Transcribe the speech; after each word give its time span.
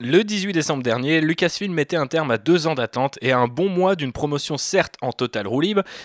Le 0.00 0.22
18 0.22 0.52
décembre 0.52 0.84
dernier, 0.84 1.20
Lucasfilm 1.20 1.74
mettait 1.74 1.96
un 1.96 2.06
terme 2.06 2.30
à 2.30 2.38
deux 2.38 2.68
ans 2.68 2.76
d'attente 2.76 3.18
et 3.20 3.32
à 3.32 3.38
un 3.38 3.48
bon 3.48 3.68
mois 3.68 3.96
d'une 3.96 4.12
promotion 4.12 4.56
certes 4.56 4.94
en 5.02 5.10
total 5.10 5.48
roue 5.48 5.58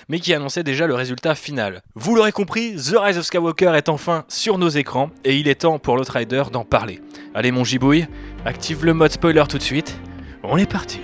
mais 0.10 0.20
qui 0.20 0.34
annonçait 0.34 0.64
déjà 0.64 0.88
le 0.88 0.96
résultat 0.96 1.36
final. 1.36 1.84
Vous 1.94 2.16
l'aurez 2.16 2.32
compris, 2.32 2.76
The 2.76 2.96
Rise 2.98 3.20
of 3.20 3.26
Skywalker 3.26 3.74
est 3.76 3.90
enfin 3.90 4.26
sur 4.30 4.58
nos 4.58 4.70
écrans 4.70 5.12
et 5.24 5.38
il 5.38 5.48
est 5.48 5.62
temps 5.62 5.78
pour 5.78 5.96
l'Outrider 5.96 6.44
d'en 6.52 6.66
parler. 6.66 7.02
Allez 7.36 7.52
mon 7.52 7.64
gibouille, 7.64 8.08
active 8.46 8.84
le 8.84 8.96
mode 8.96 9.12
spoiler 9.12 9.44
tout 9.48 9.60
de 9.60 9.64
suite. 9.64 9.96
On 10.42 10.58
est 10.58 10.70
parti. 10.70 11.00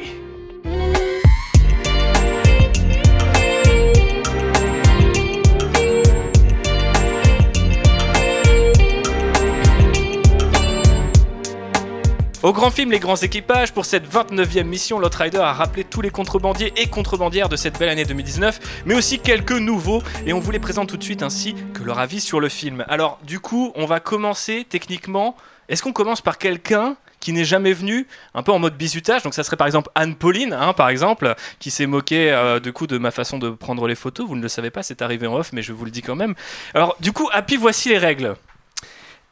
Au 12.42 12.54
grand 12.54 12.72
film 12.72 12.90
Les 12.90 13.00
Grands 13.00 13.18
Équipages, 13.18 13.74
pour 13.74 13.84
cette 13.84 14.10
29e 14.10 14.64
mission, 14.64 14.98
Lotrider 14.98 15.40
a 15.40 15.52
rappelé 15.52 15.84
tous 15.84 16.00
les 16.00 16.10
contrebandiers 16.10 16.72
et 16.78 16.88
contrebandières 16.88 17.50
de 17.50 17.58
cette 17.58 17.78
belle 17.78 17.90
année 17.90 18.06
2019, 18.06 18.86
mais 18.86 18.96
aussi 18.96 19.20
quelques 19.20 19.52
nouveaux, 19.52 20.02
et 20.26 20.32
on 20.32 20.40
vous 20.40 20.52
les 20.52 20.60
présente 20.60 20.88
tout 20.88 20.96
de 20.96 21.04
suite 21.04 21.22
ainsi 21.22 21.54
que 21.74 21.84
leur 21.84 22.00
avis 22.00 22.22
sur 22.22 22.40
le 22.40 22.48
film. 22.48 22.86
Alors, 22.88 23.20
du 23.24 23.42
coup, 23.42 23.74
on 23.76 23.86
va 23.86 24.00
commencer 24.00 24.66
techniquement. 24.70 25.36
Est-ce 25.68 25.84
qu'on 25.84 25.92
commence 25.92 26.22
par 26.22 26.38
quelqu'un 26.38 26.96
qui 27.20 27.34
n'est 27.34 27.44
jamais 27.44 27.74
venu, 27.74 28.08
un 28.34 28.42
peu 28.42 28.54
en 28.54 28.60
mode 28.60 28.78
bisutage. 28.78 29.24
Donc 29.24 29.34
ça 29.34 29.44
serait 29.44 29.58
par 29.58 29.68
exemple 29.68 29.90
Anne-Pauline, 29.94 30.54
hein, 30.54 30.72
par 30.72 30.88
exemple, 30.88 31.36
qui 31.60 31.70
s'est 31.70 31.88
moquée 31.88 32.32
euh, 32.32 32.62
du 32.62 32.72
coup 32.72 32.88
de 32.88 32.98
ma 32.98 33.12
façon 33.12 33.38
de 33.38 33.50
prendre 33.50 33.86
les 33.90 33.96
photos. 33.96 34.26
Vous 34.26 34.38
ne 34.38 34.42
le 34.42 34.48
savez 34.48 34.70
pas, 34.70 34.84
c'est 34.84 35.02
arrivé 35.02 35.28
en 35.28 35.36
off, 35.36 35.52
mais 35.52 35.62
je 35.62 35.74
vous 35.74 35.84
le 35.84 35.92
dis 35.92 36.02
quand 36.02 36.16
même. 36.16 36.34
Alors 36.74 36.96
du 37.02 37.12
coup, 37.12 37.30
Happy, 37.34 37.58
voici 37.58 37.90
les 37.90 37.98
règles. 37.98 38.38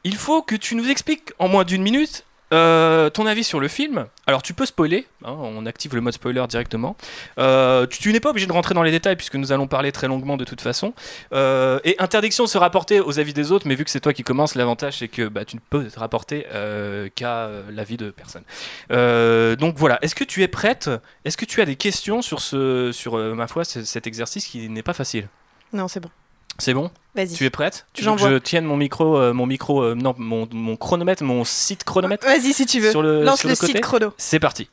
Il 0.04 0.16
faut 0.16 0.42
que 0.42 0.54
tu 0.54 0.74
nous 0.74 0.90
expliques 0.90 1.32
en 1.38 1.48
moins 1.48 1.64
d'une 1.64 1.82
minute 1.82 2.26
euh, 2.52 3.10
ton 3.10 3.26
avis 3.26 3.44
sur 3.44 3.60
le 3.60 3.68
film, 3.68 4.06
alors 4.26 4.42
tu 4.42 4.54
peux 4.54 4.66
spoiler, 4.66 5.06
hein, 5.24 5.32
on 5.38 5.66
active 5.66 5.94
le 5.94 6.00
mode 6.00 6.14
spoiler 6.14 6.44
directement. 6.48 6.96
Euh, 7.38 7.86
tu, 7.86 8.12
n'es 8.12 8.20
pas 8.20 8.30
obligé 8.30 8.46
de 8.46 8.52
rentrer 8.52 8.74
dans 8.74 8.82
les 8.82 8.90
détails 8.90 9.16
puisque 9.16 9.34
nous 9.34 9.52
allons 9.52 9.66
parler 9.66 9.92
très 9.92 10.08
longuement 10.08 10.36
de 10.36 10.44
toute 10.44 10.60
façon. 10.60 10.94
Euh, 11.32 11.80
et 11.84 11.96
interdiction 11.98 12.44
de 12.44 12.48
se 12.48 12.58
rapporter 12.58 13.00
aux 13.00 13.18
avis 13.18 13.34
des 13.34 13.52
autres, 13.52 13.66
mais 13.68 13.74
vu 13.74 13.84
que 13.84 13.90
c'est 13.90 14.00
toi 14.00 14.12
qui 14.12 14.22
commences, 14.22 14.54
l'avantage 14.54 14.98
c'est 14.98 15.08
que 15.08 15.28
bah, 15.28 15.44
tu 15.44 15.56
ne 15.56 15.60
peux 15.68 15.84
te 15.84 15.98
rapporter 15.98 16.46
qu'à 17.14 17.50
l'avis 17.70 17.96
de 17.96 18.10
personne. 18.10 18.44
donc 19.56 19.76
voilà, 19.76 19.98
est-ce 20.02 20.14
que 20.14 20.24
tu 20.24 20.42
es 20.42 20.48
prête? 20.48 20.90
Est-ce 21.24 21.36
que 21.36 21.44
tu 21.44 21.60
as 21.60 21.64
des 21.64 21.76
questions 21.76 22.22
sur, 22.22 22.40
ce, 22.40 22.92
sur 22.92 23.18
ma 23.34 23.46
foi, 23.46 23.64
cet 23.64 24.06
exercice 24.06 24.46
qui 24.46 24.68
n'est 24.68 24.82
pas 24.82 24.94
facile? 24.94 25.28
Non, 25.72 25.88
c'est 25.88 26.00
bon. 26.00 26.10
C'est 26.58 26.74
bon? 26.74 26.90
Vas-y. 27.14 27.34
Tu 27.34 27.44
es 27.44 27.50
prête? 27.50 27.86
Tu 27.92 28.02
veux 28.02 28.14
que 28.14 28.20
je 28.20 28.38
tienne 28.38 28.64
mon 28.64 28.76
micro, 28.76 29.16
euh, 29.16 29.32
mon 29.32 29.46
micro, 29.46 29.82
euh, 29.82 29.94
non, 29.94 30.14
mon, 30.18 30.48
mon, 30.52 30.76
chronomètre, 30.76 31.22
mon 31.22 31.44
site 31.44 31.84
chronomètre 31.84 32.26
Vas-y 32.26 32.52
si 32.52 32.66
tu 32.66 32.80
veux. 32.80 32.90
Sur 32.90 33.02
le, 33.02 33.22
Lance 33.22 33.44
le, 33.44 33.54
site 33.54 33.80
chrono. 33.80 34.12
C'est 34.16 34.40
parti. 34.40 34.68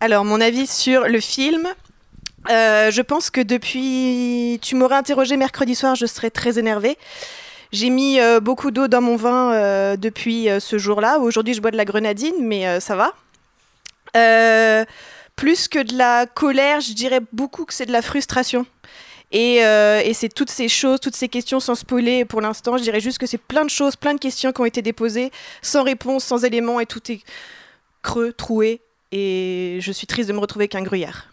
Alors 0.00 0.24
mon 0.24 0.40
avis 0.40 0.66
sur 0.66 1.06
le 1.06 1.20
film. 1.20 1.68
Euh, 2.50 2.90
je 2.90 3.02
pense 3.02 3.30
que 3.30 3.40
depuis, 3.40 4.58
tu 4.62 4.76
m'aurais 4.76 4.96
interrogé 4.96 5.36
mercredi 5.36 5.74
soir, 5.74 5.94
je 5.94 6.06
serais 6.06 6.30
très 6.30 6.58
énervée. 6.58 6.96
J'ai 7.72 7.90
mis 7.90 8.18
beaucoup 8.40 8.70
d'eau 8.70 8.88
dans 8.88 9.02
mon 9.02 9.16
vin 9.16 9.96
depuis 9.96 10.48
ce 10.58 10.78
jour-là. 10.78 11.18
Aujourd'hui, 11.18 11.52
je 11.52 11.60
bois 11.60 11.70
de 11.70 11.76
la 11.76 11.84
grenadine, 11.84 12.36
mais 12.40 12.80
ça 12.80 12.96
va. 12.96 13.12
plus 15.36 15.68
que 15.68 15.82
de 15.82 15.98
la 15.98 16.24
colère, 16.24 16.80
je 16.80 16.94
dirais 16.94 17.20
beaucoup 17.32 17.66
que 17.66 17.74
c'est 17.74 17.84
de 17.84 17.92
la 17.92 18.00
frustration. 18.00 18.64
Euh, 19.34 20.00
et, 20.04 20.14
c'est 20.14 20.28
toutes 20.28 20.50
ces 20.50 20.68
choses, 20.68 21.00
toutes 21.00 21.16
ces 21.16 21.28
questions 21.28 21.60
sans 21.60 21.74
spoiler 21.74 22.24
pour 22.24 22.40
l'instant. 22.40 22.78
Je 22.78 22.82
dirais 22.82 23.00
juste 23.00 23.18
que 23.18 23.26
c'est 23.26 23.38
plein 23.38 23.64
de 23.64 23.70
choses, 23.70 23.96
plein 23.96 24.14
de 24.14 24.20
questions 24.20 24.52
qui 24.52 24.60
ont 24.60 24.64
été 24.64 24.82
déposées, 24.82 25.30
sans 25.62 25.84
réponse, 25.84 26.24
sans 26.24 26.44
éléments, 26.44 26.80
et 26.80 26.86
tout 26.86 27.12
est 27.12 27.20
creux, 28.02 28.32
troué. 28.32 28.80
Et 29.12 29.78
je 29.80 29.92
suis 29.92 30.06
triste 30.06 30.28
de 30.28 30.34
me 30.34 30.40
retrouver 30.40 30.68
qu'un 30.68 30.82
gruyère. 30.82 31.28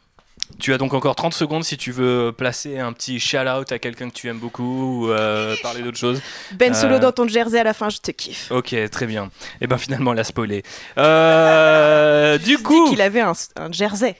Tu 0.59 0.73
as 0.73 0.77
donc 0.77 0.93
encore 0.93 1.15
30 1.15 1.33
secondes 1.33 1.63
si 1.63 1.75
tu 1.75 1.91
veux 1.91 2.31
placer 2.31 2.77
un 2.77 2.93
petit 2.93 3.19
shout-out 3.19 3.71
à 3.71 3.79
quelqu'un 3.79 4.09
que 4.09 4.13
tu 4.13 4.29
aimes 4.29 4.37
beaucoup 4.37 5.03
ou 5.03 5.09
euh, 5.09 5.55
parler 5.63 5.81
d'autre 5.81 5.97
chose. 5.97 6.21
Ben 6.53 6.73
Solo 6.73 6.95
euh, 6.95 6.99
dans 6.99 7.11
ton 7.11 7.27
jersey 7.27 7.59
à 7.59 7.63
la 7.63 7.73
fin, 7.73 7.89
je 7.89 7.97
te 7.97 8.11
kiffe. 8.11 8.51
Ok, 8.51 8.75
très 8.91 9.07
bien. 9.07 9.25
Et 9.25 9.29
eh 9.61 9.67
ben 9.67 9.77
finalement, 9.77 10.13
elle 10.13 10.19
a 10.19 10.23
spoilé. 10.23 10.63
Euh, 10.97 12.37
du 12.45 12.59
coup. 12.59 12.89
qu'il 12.89 13.01
avait 13.01 13.21
un, 13.21 13.33
un 13.55 13.71
jersey. 13.71 14.15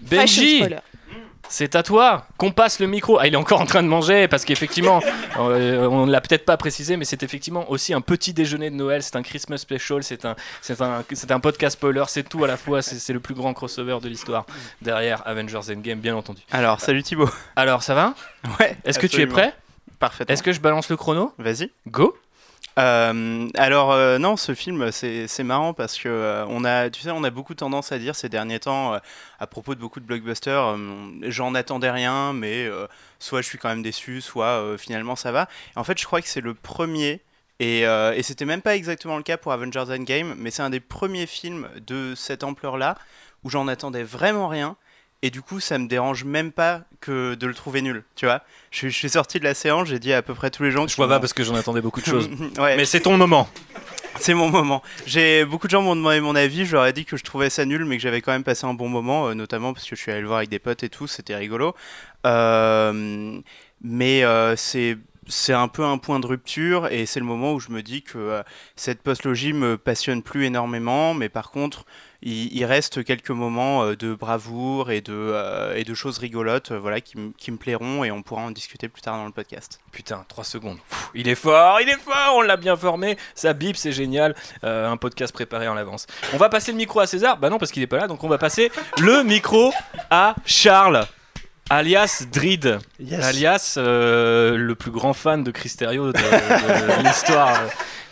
Benji, 0.00 0.62
c'est 1.48 1.74
à 1.74 1.82
toi 1.82 2.26
qu'on 2.36 2.50
passe 2.50 2.80
le 2.80 2.86
micro. 2.86 3.18
Ah, 3.18 3.26
il 3.26 3.34
est 3.34 3.36
encore 3.36 3.60
en 3.60 3.66
train 3.66 3.82
de 3.82 3.88
manger 3.88 4.28
parce 4.28 4.44
qu'effectivement, 4.44 5.00
euh, 5.38 5.86
on 5.86 6.06
ne 6.06 6.12
l'a 6.12 6.20
peut-être 6.20 6.44
pas 6.44 6.56
précisé, 6.56 6.96
mais 6.96 7.04
c'est 7.04 7.22
effectivement 7.22 7.70
aussi 7.70 7.94
un 7.94 8.00
petit 8.00 8.32
déjeuner 8.32 8.70
de 8.70 8.76
Noël. 8.76 9.02
C'est 9.02 9.16
un 9.16 9.22
Christmas 9.22 9.58
special, 9.58 10.02
c'est 10.02 10.24
un, 10.24 10.36
c'est 10.60 10.80
un, 10.80 11.04
c'est 11.12 11.30
un 11.30 11.40
podcast 11.40 11.76
spoiler, 11.76 12.04
c'est 12.08 12.28
tout 12.28 12.44
à 12.44 12.46
la 12.46 12.56
fois. 12.56 12.82
C'est, 12.82 13.12
le 13.12 13.20
plus 13.20 13.34
grand 13.34 13.54
crossover 13.54 13.98
de 14.02 14.08
l'histoire 14.08 14.46
derrière 14.82 15.26
Avengers 15.26 15.72
Endgame, 15.72 16.00
bien 16.00 16.16
entendu. 16.16 16.42
Alors, 16.50 16.80
salut 16.80 17.02
Thibaut. 17.02 17.30
Alors, 17.54 17.82
ça 17.82 17.94
va? 17.94 18.14
Ouais. 18.60 18.76
Est-ce 18.84 18.98
que 18.98 19.06
tu 19.06 19.20
es 19.20 19.26
prêt? 19.26 19.54
Parfaitement. 19.98 20.32
Est-ce 20.32 20.42
que 20.42 20.52
je 20.52 20.60
balance 20.60 20.90
le 20.90 20.96
chrono? 20.96 21.32
Vas-y. 21.38 21.70
Go. 21.88 22.16
Euh, 22.78 23.48
alors 23.54 23.92
euh, 23.92 24.18
non, 24.18 24.36
ce 24.36 24.54
film 24.54 24.92
c'est 24.92 25.42
marrant 25.42 25.72
parce 25.72 25.96
que 25.96 26.10
euh, 26.10 26.44
on 26.48 26.62
a, 26.64 26.90
tu 26.90 27.00
sais, 27.00 27.10
on 27.10 27.24
a 27.24 27.30
beaucoup 27.30 27.54
tendance 27.54 27.90
à 27.90 27.98
dire 27.98 28.14
ces 28.14 28.28
derniers 28.28 28.60
temps 28.60 29.00
à 29.40 29.46
propos 29.46 29.74
de 29.74 29.80
beaucoup 29.80 29.98
de 30.00 30.04
blockbusters, 30.04 30.76
j'en 31.22 31.54
attendais 31.54 31.90
rien, 31.90 32.32
mais 32.34 32.68
soit 33.18 33.40
je 33.42 33.46
suis 33.46 33.58
quand 33.58 33.68
même 33.68 33.82
déçu, 33.82 34.20
soit 34.20 34.76
finalement 34.78 35.16
ça 35.16 35.32
va. 35.32 35.48
en 35.74 35.84
fait, 35.84 35.98
je 35.98 36.04
crois 36.04 36.20
que 36.20 36.28
c'est 36.28 36.40
le 36.40 36.54
premier. 36.54 37.22
Et, 37.58 37.80
et 37.82 38.22
c'était 38.22 38.44
même 38.44 38.60
pas 38.60 38.76
exactement 38.76 39.16
le 39.16 39.22
cas 39.22 39.38
pour 39.38 39.52
Avengers 39.52 39.84
Endgame, 39.90 40.34
mais 40.36 40.50
c'est 40.50 40.62
un 40.62 40.70
des 40.70 40.80
premiers 40.80 41.26
films 41.26 41.68
de 41.86 42.14
cette 42.14 42.44
ampleur-là 42.44 42.96
où 43.44 43.50
j'en 43.50 43.68
attendais 43.68 44.02
vraiment 44.02 44.48
rien 44.48 44.76
et 45.26 45.30
du 45.30 45.42
coup 45.42 45.58
ça 45.60 45.78
me 45.78 45.88
dérange 45.88 46.24
même 46.24 46.52
pas 46.52 46.82
que 47.00 47.34
de 47.34 47.46
le 47.46 47.54
trouver 47.54 47.82
nul 47.82 48.04
tu 48.14 48.26
vois. 48.26 48.42
Je, 48.70 48.88
suis 48.88 49.10
sorti 49.10 49.38
de 49.38 49.44
la 49.44 49.54
séance 49.54 49.88
j'ai 49.88 49.98
dit 49.98 50.12
à 50.12 50.22
peu 50.22 50.34
près 50.34 50.50
tous 50.50 50.62
les 50.62 50.70
gens 50.70 50.86
je 50.86 50.96
vois 50.96 51.08
pas 51.08 51.20
parce 51.20 51.32
que 51.32 51.42
j'en 51.42 51.54
attendais 51.54 51.80
beaucoup 51.80 52.00
de 52.00 52.06
choses. 52.06 52.30
Mais 52.58 52.84
c'est 52.84 53.00
ton 53.00 53.16
moment. 53.16 53.48
C'est 54.18 54.32
mon 54.32 54.48
moment. 54.48 54.82
J'ai 55.04 55.44
beaucoup 55.44 55.66
de 55.66 55.72
gens 55.72 55.82
m'ont 55.82 55.96
demandé 55.96 56.20
mon 56.20 56.36
avis 56.36 56.64
je 56.64 56.72
leur 56.72 56.86
ai 56.86 56.92
dit 56.92 57.04
que 57.04 57.16
je 57.16 57.24
trouvais 57.24 57.50
ça 57.50 57.64
nul 57.64 57.84
mais 57.84 57.96
que 57.96 58.02
j'avais 58.02 58.22
quand 58.22 58.32
même 58.32 58.44
passé 58.44 58.66
un 58.66 58.74
bon 58.74 58.88
moment 58.88 59.28
euh, 59.28 59.34
notamment 59.34 59.74
parce 59.74 59.88
que 59.88 59.96
je 59.96 60.00
suis 60.00 60.12
allé 60.12 60.20
le 60.20 60.28
voir 60.28 60.38
avec 60.38 60.48
des 60.48 60.60
potes 60.60 60.84
et 60.84 60.88
tout 60.88 61.06
c'était 61.06 61.36
rigolo. 61.36 61.74
Euh, 62.24 63.40
mais 63.82 64.24
euh, 64.24 64.54
c'est 64.56 64.96
c'est 65.28 65.52
un 65.52 65.68
peu 65.68 65.84
un 65.84 65.98
point 65.98 66.20
de 66.20 66.26
rupture 66.26 66.88
et 66.88 67.06
c'est 67.06 67.20
le 67.20 67.26
moment 67.26 67.52
où 67.52 67.60
je 67.60 67.70
me 67.70 67.82
dis 67.82 68.02
que 68.02 68.42
cette 68.76 69.02
postlogie 69.02 69.52
me 69.52 69.76
passionne 69.76 70.22
plus 70.22 70.44
énormément 70.44 71.14
mais 71.14 71.28
par 71.28 71.50
contre 71.50 71.84
il, 72.22 72.64
reste 72.64 73.04
quelques 73.04 73.30
moments 73.30 73.84
euh, 73.84 73.96
de 73.96 74.14
bravoure 74.14 74.90
et 74.90 75.00
de, 75.00 75.12
euh, 75.12 75.74
et 75.76 75.84
de 75.84 75.94
choses 75.94 76.18
rigolotes 76.18 76.72
euh, 76.72 76.78
voilà, 76.78 77.00
qui, 77.00 77.16
me 77.18 77.56
plairont 77.56 78.04
et 78.04 78.10
on 78.10 78.22
pourra 78.22 78.42
en 78.42 78.50
discuter 78.50 78.88
plus 78.88 79.02
tard 79.02 79.16
dans 79.16 79.26
le 79.26 79.32
podcast. 79.32 79.80
Putain, 79.92 80.24
3 80.28 80.44
secondes. 80.44 80.78
il 81.14 81.28
est 81.28 81.34
fort, 81.34 81.80
il 81.80 81.88
est 81.88 81.98
fort, 81.98 82.34
on 82.36 82.42
l'a 82.42 82.56
bien 82.56 82.76
formé. 82.76 83.16
Ça 83.34 83.52
bip, 83.52 83.76
c'est 83.76 83.92
génial. 83.92 84.34
un 84.62 84.96
podcast 84.96 85.32
préparé 85.32 85.68
en 85.68 85.76
avance. 85.76 86.06
On 86.32 86.36
va 86.36 86.48
passer 86.48 86.72
le 86.72 86.78
micro 86.78 87.00
à 87.00 87.06
César. 87.06 87.38
Bah 87.38 87.50
non, 87.50 87.58
parce 87.58 87.70
qu'il 87.70 87.82
est 87.82 87.86
pas 87.86 87.98
là, 87.98 88.08
donc 88.08 88.24
on 88.24 88.28
va 88.28 88.38
passer 88.38 88.70
le 88.98 89.22
micro 89.22 89.72
à 90.10 90.34
Charles. 90.44 91.06
Alias 91.68 92.24
Drid, 92.32 92.78
alias 93.22 93.74
le 93.76 94.74
plus 94.74 94.90
grand 94.90 95.12
fan 95.12 95.42
de 95.42 95.50
Cristerio 95.50 96.12
de 96.12 97.02
l'histoire 97.02 97.60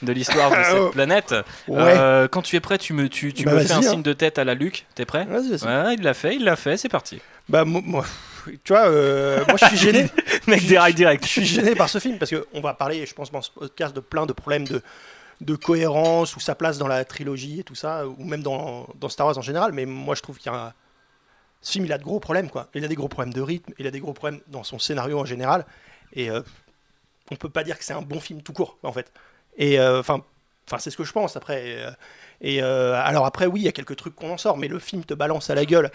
de 0.04 0.12
l'histoire 0.12 0.50
de 0.50 0.64
cette 0.64 0.76
oh. 0.76 0.90
planète. 0.90 1.34
Euh, 1.68 2.28
quand 2.28 2.42
tu 2.42 2.56
es 2.56 2.60
prêt, 2.60 2.78
tu 2.78 2.92
me, 2.92 3.08
tu, 3.08 3.32
tu 3.32 3.44
bah, 3.44 3.54
me 3.54 3.60
fais 3.60 3.72
un 3.72 3.78
hein. 3.78 3.82
signe 3.82 4.02
de 4.02 4.12
tête 4.12 4.38
à 4.38 4.44
la 4.44 4.54
Luc. 4.54 4.86
T'es 4.94 5.04
prêt 5.04 5.26
ouais, 5.26 5.94
Il 5.94 6.02
l'a 6.02 6.14
fait, 6.14 6.36
il 6.36 6.44
l'a 6.44 6.56
fait, 6.56 6.76
c'est 6.76 6.88
parti. 6.88 7.20
Bah 7.48 7.64
moi, 7.64 8.04
tu 8.64 8.72
vois, 8.72 8.86
euh, 8.86 9.44
moi 9.48 9.56
je 9.58 9.66
suis 9.66 9.76
gêné. 9.76 10.08
Mec 10.46 10.64
direct, 10.66 10.96
direct. 10.96 11.24
Je 11.24 11.30
suis 11.30 11.46
gêné 11.46 11.74
par 11.74 11.88
ce 11.88 11.98
film 11.98 12.18
parce 12.18 12.32
qu'on 12.32 12.60
va 12.60 12.74
parler, 12.74 13.04
je 13.06 13.14
pense, 13.14 13.30
dans 13.30 13.42
ce 13.42 13.50
podcast 13.50 13.94
de 13.94 14.00
plein 14.00 14.26
de 14.26 14.32
problèmes 14.32 14.66
de 14.66 14.82
de 15.40 15.56
cohérence 15.56 16.36
ou 16.36 16.40
sa 16.40 16.54
place 16.54 16.78
dans 16.78 16.86
la 16.86 17.04
trilogie 17.04 17.60
et 17.60 17.64
tout 17.64 17.74
ça, 17.74 18.06
ou 18.06 18.24
même 18.24 18.42
dans, 18.42 18.86
dans 19.00 19.08
Star 19.08 19.26
Wars 19.26 19.36
en 19.36 19.42
général. 19.42 19.72
Mais 19.72 19.84
moi 19.84 20.14
je 20.14 20.22
trouve 20.22 20.38
qu'il 20.38 20.50
y 20.50 20.54
a 20.54 20.72
ce 21.64 21.72
film, 21.72 21.86
il 21.86 21.92
a 21.92 21.98
de 21.98 22.04
gros 22.04 22.20
problèmes 22.20 22.50
quoi. 22.50 22.68
Il 22.74 22.84
a 22.84 22.88
des 22.88 22.94
gros 22.94 23.08
problèmes 23.08 23.34
de 23.34 23.40
rythme, 23.40 23.72
il 23.78 23.86
a 23.88 23.90
des 23.90 23.98
gros 23.98 24.12
problèmes 24.12 24.40
dans 24.46 24.62
son 24.62 24.78
scénario 24.78 25.18
en 25.18 25.24
général. 25.24 25.66
Et 26.12 26.30
euh, 26.30 26.42
on 27.30 27.36
peut 27.36 27.48
pas 27.48 27.64
dire 27.64 27.78
que 27.78 27.84
c'est 27.84 27.94
un 27.94 28.02
bon 28.02 28.20
film 28.20 28.42
tout 28.42 28.52
court 28.52 28.78
en 28.82 28.92
fait. 28.92 29.10
Et 29.56 29.78
euh, 29.78 30.00
enfin, 30.00 30.22
c'est 30.78 30.90
ce 30.90 30.96
que 30.96 31.04
je 31.04 31.12
pense 31.12 31.36
après. 31.36 31.62
Euh, 31.78 31.90
et 32.40 32.62
euh, 32.62 32.94
alors 32.94 33.26
après, 33.26 33.46
oui, 33.46 33.60
il 33.60 33.64
y 33.64 33.68
a 33.68 33.72
quelques 33.72 33.96
trucs 33.96 34.14
qu'on 34.14 34.32
en 34.32 34.38
sort, 34.38 34.56
mais 34.56 34.68
le 34.68 34.78
film 34.78 35.04
te 35.04 35.14
balance 35.14 35.50
à 35.50 35.54
la 35.54 35.64
gueule 35.64 35.90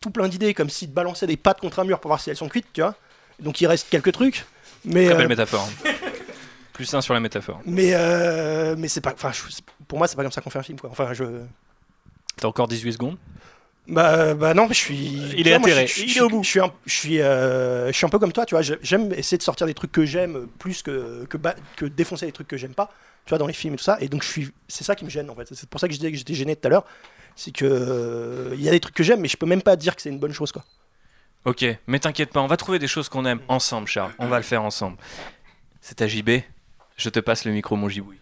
tout 0.00 0.10
plein 0.10 0.26
d'idées, 0.26 0.52
comme 0.52 0.68
s'il 0.68 0.88
te 0.88 0.94
balançait 0.94 1.28
des 1.28 1.36
pattes 1.36 1.60
contre 1.60 1.78
un 1.78 1.84
mur 1.84 2.00
pour 2.00 2.08
voir 2.08 2.20
si 2.20 2.28
elles 2.28 2.36
sont 2.36 2.48
cuites, 2.48 2.66
tu 2.72 2.80
vois. 2.80 2.96
Donc 3.38 3.60
il 3.60 3.66
reste 3.68 3.88
quelques 3.88 4.12
trucs. 4.12 4.44
Mais, 4.84 5.06
Très 5.06 5.14
belle 5.14 5.28
métaphore. 5.28 5.68
Plus 6.72 6.92
un 6.92 7.00
sur 7.00 7.14
la 7.14 7.20
métaphore. 7.20 7.60
Mais, 7.64 7.94
mais 8.76 8.88
c'est 8.88 9.00
pas. 9.00 9.12
Enfin, 9.12 9.30
pour 9.86 9.98
moi, 9.98 10.08
c'est 10.08 10.16
pas 10.16 10.22
comme 10.22 10.32
ça 10.32 10.40
qu'on 10.40 10.50
fait 10.50 10.58
un 10.58 10.64
film, 10.64 10.80
quoi. 10.80 10.90
Enfin, 10.90 11.12
je. 11.12 11.24
T'as 12.36 12.48
encore 12.48 12.66
18 12.66 12.94
secondes? 12.94 13.16
Bah, 13.88 14.34
bah 14.34 14.54
non, 14.54 14.68
je 14.68 14.74
suis. 14.74 14.96
Il 15.36 15.48
est 15.48 15.52
atterré. 15.52 15.86
il 15.98 16.16
est 16.16 16.20
au 16.20 16.28
bout. 16.28 16.42
Je 16.42 16.48
suis, 16.48 16.60
un, 16.60 16.72
je, 16.86 16.92
suis, 16.92 17.16
je 17.18 17.90
suis 17.92 18.06
un 18.06 18.08
peu 18.08 18.18
comme 18.18 18.32
toi, 18.32 18.46
tu 18.46 18.54
vois. 18.54 18.62
J'aime 18.62 19.12
essayer 19.12 19.38
de 19.38 19.42
sortir 19.42 19.66
des 19.66 19.74
trucs 19.74 19.92
que 19.92 20.04
j'aime 20.04 20.46
plus 20.58 20.82
que, 20.82 21.24
que, 21.26 21.36
que 21.76 21.86
défoncer 21.86 22.26
des 22.26 22.32
trucs 22.32 22.48
que 22.48 22.56
j'aime 22.56 22.74
pas. 22.74 22.90
tu 23.26 23.30
vois, 23.30 23.38
dans 23.38 23.46
les 23.46 23.52
films 23.52 23.74
et 23.74 23.76
tout 23.76 23.84
ça. 23.84 23.98
Et 24.00 24.08
donc, 24.08 24.22
je 24.22 24.28
suis, 24.28 24.52
c'est 24.68 24.84
ça 24.84 24.94
qui 24.94 25.04
me 25.04 25.10
gêne 25.10 25.28
en 25.30 25.34
fait. 25.34 25.48
C'est 25.52 25.68
pour 25.68 25.80
ça 25.80 25.88
que 25.88 25.94
je 25.94 25.98
disais 25.98 26.12
que 26.12 26.16
j'étais 26.16 26.34
gêné 26.34 26.56
tout 26.56 26.66
à 26.66 26.70
l'heure. 26.70 26.84
C'est 27.34 27.50
que 27.50 27.64
euh, 27.64 28.54
il 28.54 28.62
y 28.62 28.68
a 28.68 28.72
des 28.72 28.80
trucs 28.80 28.94
que 28.94 29.02
j'aime, 29.02 29.20
mais 29.20 29.28
je 29.28 29.36
peux 29.36 29.46
même 29.46 29.62
pas 29.62 29.76
dire 29.76 29.96
que 29.96 30.02
c'est 30.02 30.10
une 30.10 30.18
bonne 30.18 30.32
chose 30.32 30.52
quoi. 30.52 30.64
Ok, 31.44 31.64
mais 31.86 31.98
t'inquiète 31.98 32.30
pas, 32.30 32.40
on 32.40 32.46
va 32.46 32.56
trouver 32.56 32.78
des 32.78 32.86
choses 32.86 33.08
qu'on 33.08 33.24
aime 33.24 33.40
ensemble, 33.48 33.88
Charles. 33.88 34.12
On 34.18 34.28
va 34.28 34.36
le 34.36 34.44
faire 34.44 34.62
ensemble. 34.62 34.96
C'est 35.80 36.00
à 36.02 36.06
JB. 36.06 36.30
Je 36.96 37.08
te 37.08 37.18
passe 37.18 37.44
le 37.44 37.52
micro, 37.52 37.74
mon 37.74 37.88
giboui. 37.88 38.18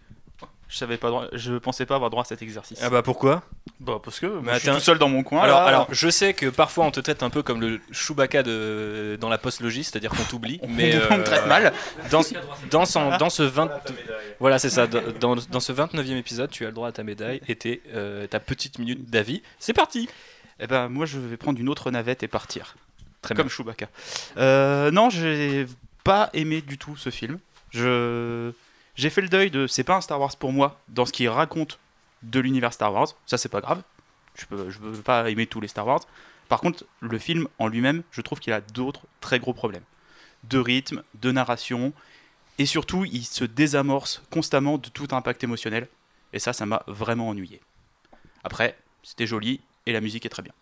Je 0.71 0.77
savais 0.77 0.95
pas, 0.95 1.09
droit- 1.09 1.27
je 1.33 1.55
pensais 1.57 1.85
pas 1.85 1.95
avoir 1.95 2.09
droit 2.09 2.23
à 2.23 2.25
cet 2.25 2.41
exercice. 2.41 2.79
Ah 2.81 2.89
bah 2.89 3.01
pourquoi? 3.01 3.43
Bah 3.81 3.99
parce 4.01 4.21
que 4.21 4.39
Mais 4.41 4.53
je 4.53 4.59
suis 4.59 4.69
tout 4.71 4.79
seul 4.79 4.97
dans 4.97 5.09
mon 5.09 5.21
coin. 5.21 5.41
alors, 5.41 5.59
là. 5.59 5.65
alors, 5.65 5.87
je 5.91 6.09
sais 6.09 6.33
que 6.33 6.45
parfois 6.45 6.85
on 6.85 6.91
te 6.91 7.01
traite 7.01 7.23
un 7.23 7.29
peu 7.29 7.43
comme 7.43 7.59
le 7.59 7.81
Chewbacca 7.91 8.41
de, 8.41 9.17
dans 9.19 9.27
la 9.27 9.37
postlogie, 9.37 9.83
c'est-à-dire 9.83 10.11
qu'on 10.11 10.23
t'oublie. 10.23 10.61
mais 10.69 10.95
on 11.11 11.15
me 11.17 11.19
euh, 11.19 11.23
traite 11.23 11.45
mal. 11.45 11.73
Dans, 12.09 12.21
dans, 12.69 12.85
son- 12.85 13.17
dans 13.17 13.29
ce 13.29 13.43
20, 13.43 13.69
voilà, 14.39 14.59
c'est 14.59 14.69
ça. 14.69 14.87
Dans, 14.87 15.35
dans 15.35 15.59
ce 15.59 15.73
29e 15.73 16.15
épisode, 16.15 16.49
tu 16.49 16.63
as 16.63 16.67
le 16.69 16.73
droit 16.73 16.87
à 16.87 16.91
ta 16.93 17.03
médaille 17.03 17.41
et 17.49 17.55
tes, 17.57 17.81
euh, 17.93 18.25
ta 18.27 18.39
petite 18.39 18.79
minute 18.79 19.09
d'avis. 19.09 19.43
C'est 19.59 19.73
parti. 19.73 20.07
Eh 20.61 20.67
ben 20.67 20.87
moi 20.87 21.05
je 21.05 21.19
vais 21.19 21.35
prendre 21.35 21.59
une 21.59 21.67
autre 21.67 21.91
navette 21.91 22.23
et 22.23 22.29
partir. 22.29 22.75
Très 23.21 23.35
Comme 23.35 23.49
Chewbacca. 23.49 23.87
Euh, 24.37 24.89
non, 24.89 25.09
j'ai 25.09 25.65
pas 26.05 26.29
aimé 26.33 26.61
du 26.61 26.77
tout 26.77 26.95
ce 26.95 27.09
film. 27.09 27.39
Je 27.71 28.51
j'ai 29.01 29.09
fait 29.09 29.21
le 29.21 29.29
deuil 29.29 29.49
de 29.49 29.65
c'est 29.65 29.83
pas 29.83 29.95
un 29.95 30.01
Star 30.01 30.19
Wars 30.19 30.35
pour 30.37 30.51
moi 30.51 30.79
dans 30.87 31.07
ce 31.07 31.11
qu'il 31.11 31.27
raconte 31.27 31.79
de 32.21 32.39
l'univers 32.39 32.71
Star 32.71 32.93
Wars. 32.93 33.07
Ça 33.25 33.39
c'est 33.39 33.49
pas 33.49 33.59
grave. 33.59 33.81
Je 34.35 34.45
peux 34.45 34.69
je 34.69 34.77
peux 34.77 34.91
pas 34.93 35.27
aimer 35.31 35.47
tous 35.47 35.59
les 35.59 35.67
Star 35.67 35.87
Wars. 35.87 36.01
Par 36.49 36.61
contre, 36.61 36.85
le 36.99 37.17
film 37.17 37.47
en 37.57 37.67
lui-même, 37.67 38.03
je 38.11 38.21
trouve 38.21 38.39
qu'il 38.39 38.53
a 38.53 38.61
d'autres 38.61 39.07
très 39.19 39.39
gros 39.39 39.53
problèmes. 39.53 39.85
De 40.43 40.59
rythme, 40.59 41.01
de 41.15 41.31
narration 41.31 41.93
et 42.59 42.67
surtout, 42.67 43.03
il 43.05 43.25
se 43.25 43.43
désamorce 43.43 44.21
constamment 44.29 44.77
de 44.77 44.89
tout 44.89 45.07
impact 45.13 45.43
émotionnel 45.43 45.87
et 46.31 46.37
ça 46.37 46.53
ça 46.53 46.67
m'a 46.67 46.83
vraiment 46.85 47.29
ennuyé. 47.29 47.59
Après, 48.43 48.77
c'était 49.01 49.25
joli 49.25 49.61
et 49.87 49.93
la 49.93 50.01
musique 50.01 50.27
est 50.27 50.29
très 50.29 50.43
bien. 50.43 50.53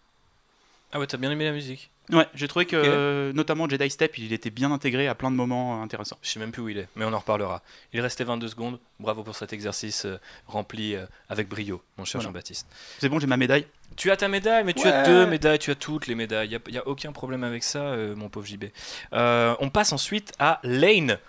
Ah 0.91 1.00
ouais, 1.00 1.07
t'as 1.07 1.18
bien 1.18 1.31
aimé 1.31 1.45
la 1.45 1.51
musique 1.51 1.91
Ouais, 2.12 2.25
j'ai 2.33 2.47
trouvé 2.47 2.65
que 2.65 2.75
euh, 2.75 3.31
notamment 3.33 3.69
Jedi 3.69 3.88
Step, 3.89 4.18
il 4.18 4.33
était 4.33 4.50
bien 4.50 4.71
intégré 4.71 5.07
à 5.07 5.13
plein 5.13 5.30
de 5.30 5.36
moments 5.36 5.80
euh, 5.80 5.83
intéressants. 5.83 6.18
Je 6.24 6.30
sais 6.30 6.39
même 6.39 6.51
plus 6.51 6.63
où 6.63 6.69
il 6.69 6.80
est, 6.80 6.88
mais 6.95 7.06
on 7.06 7.13
en 7.13 7.19
reparlera. 7.19 7.62
Il 7.94 8.01
restait 8.01 8.24
22 8.24 8.47
secondes. 8.47 8.80
Bravo 9.00 9.24
pour 9.24 9.36
cet 9.36 9.53
exercice 9.53 10.06
euh, 10.06 10.19
rempli 10.47 10.95
euh, 10.95 11.06
avec 11.30 11.47
brio, 11.47 11.83
mon 11.97 12.06
cher 12.06 12.19
Voilà. 12.19 12.30
Jean-Baptiste. 12.30 12.68
C'est 12.97 13.09
bon, 13.09 13.19
j'ai 13.19 13.27
ma 13.27 13.38
médaille. 13.38 13.68
Tu 13.95 14.09
as 14.09 14.18
ta 14.18 14.27
médaille, 14.27 14.63
mais 14.63 14.74
tu 14.74 14.88
as 14.88 15.03
deux 15.03 15.27
médailles, 15.27 15.59
tu 15.59 15.69
as 15.69 15.75
toutes 15.75 16.07
les 16.07 16.15
médailles. 16.15 16.57
Il 16.68 16.71
n'y 16.71 16.80
a, 16.80 16.88
aucun 16.88 17.12
problème 17.12 17.44
avec 17.44 17.63
ça, 17.63 17.95
mon 18.15 18.30
pauvre 18.30 18.45
JB. 18.45 18.65
On 19.12 19.69
passe 19.71 19.94
ensuite 19.94 20.31
à 20.39 20.59
Lane, 20.63 21.19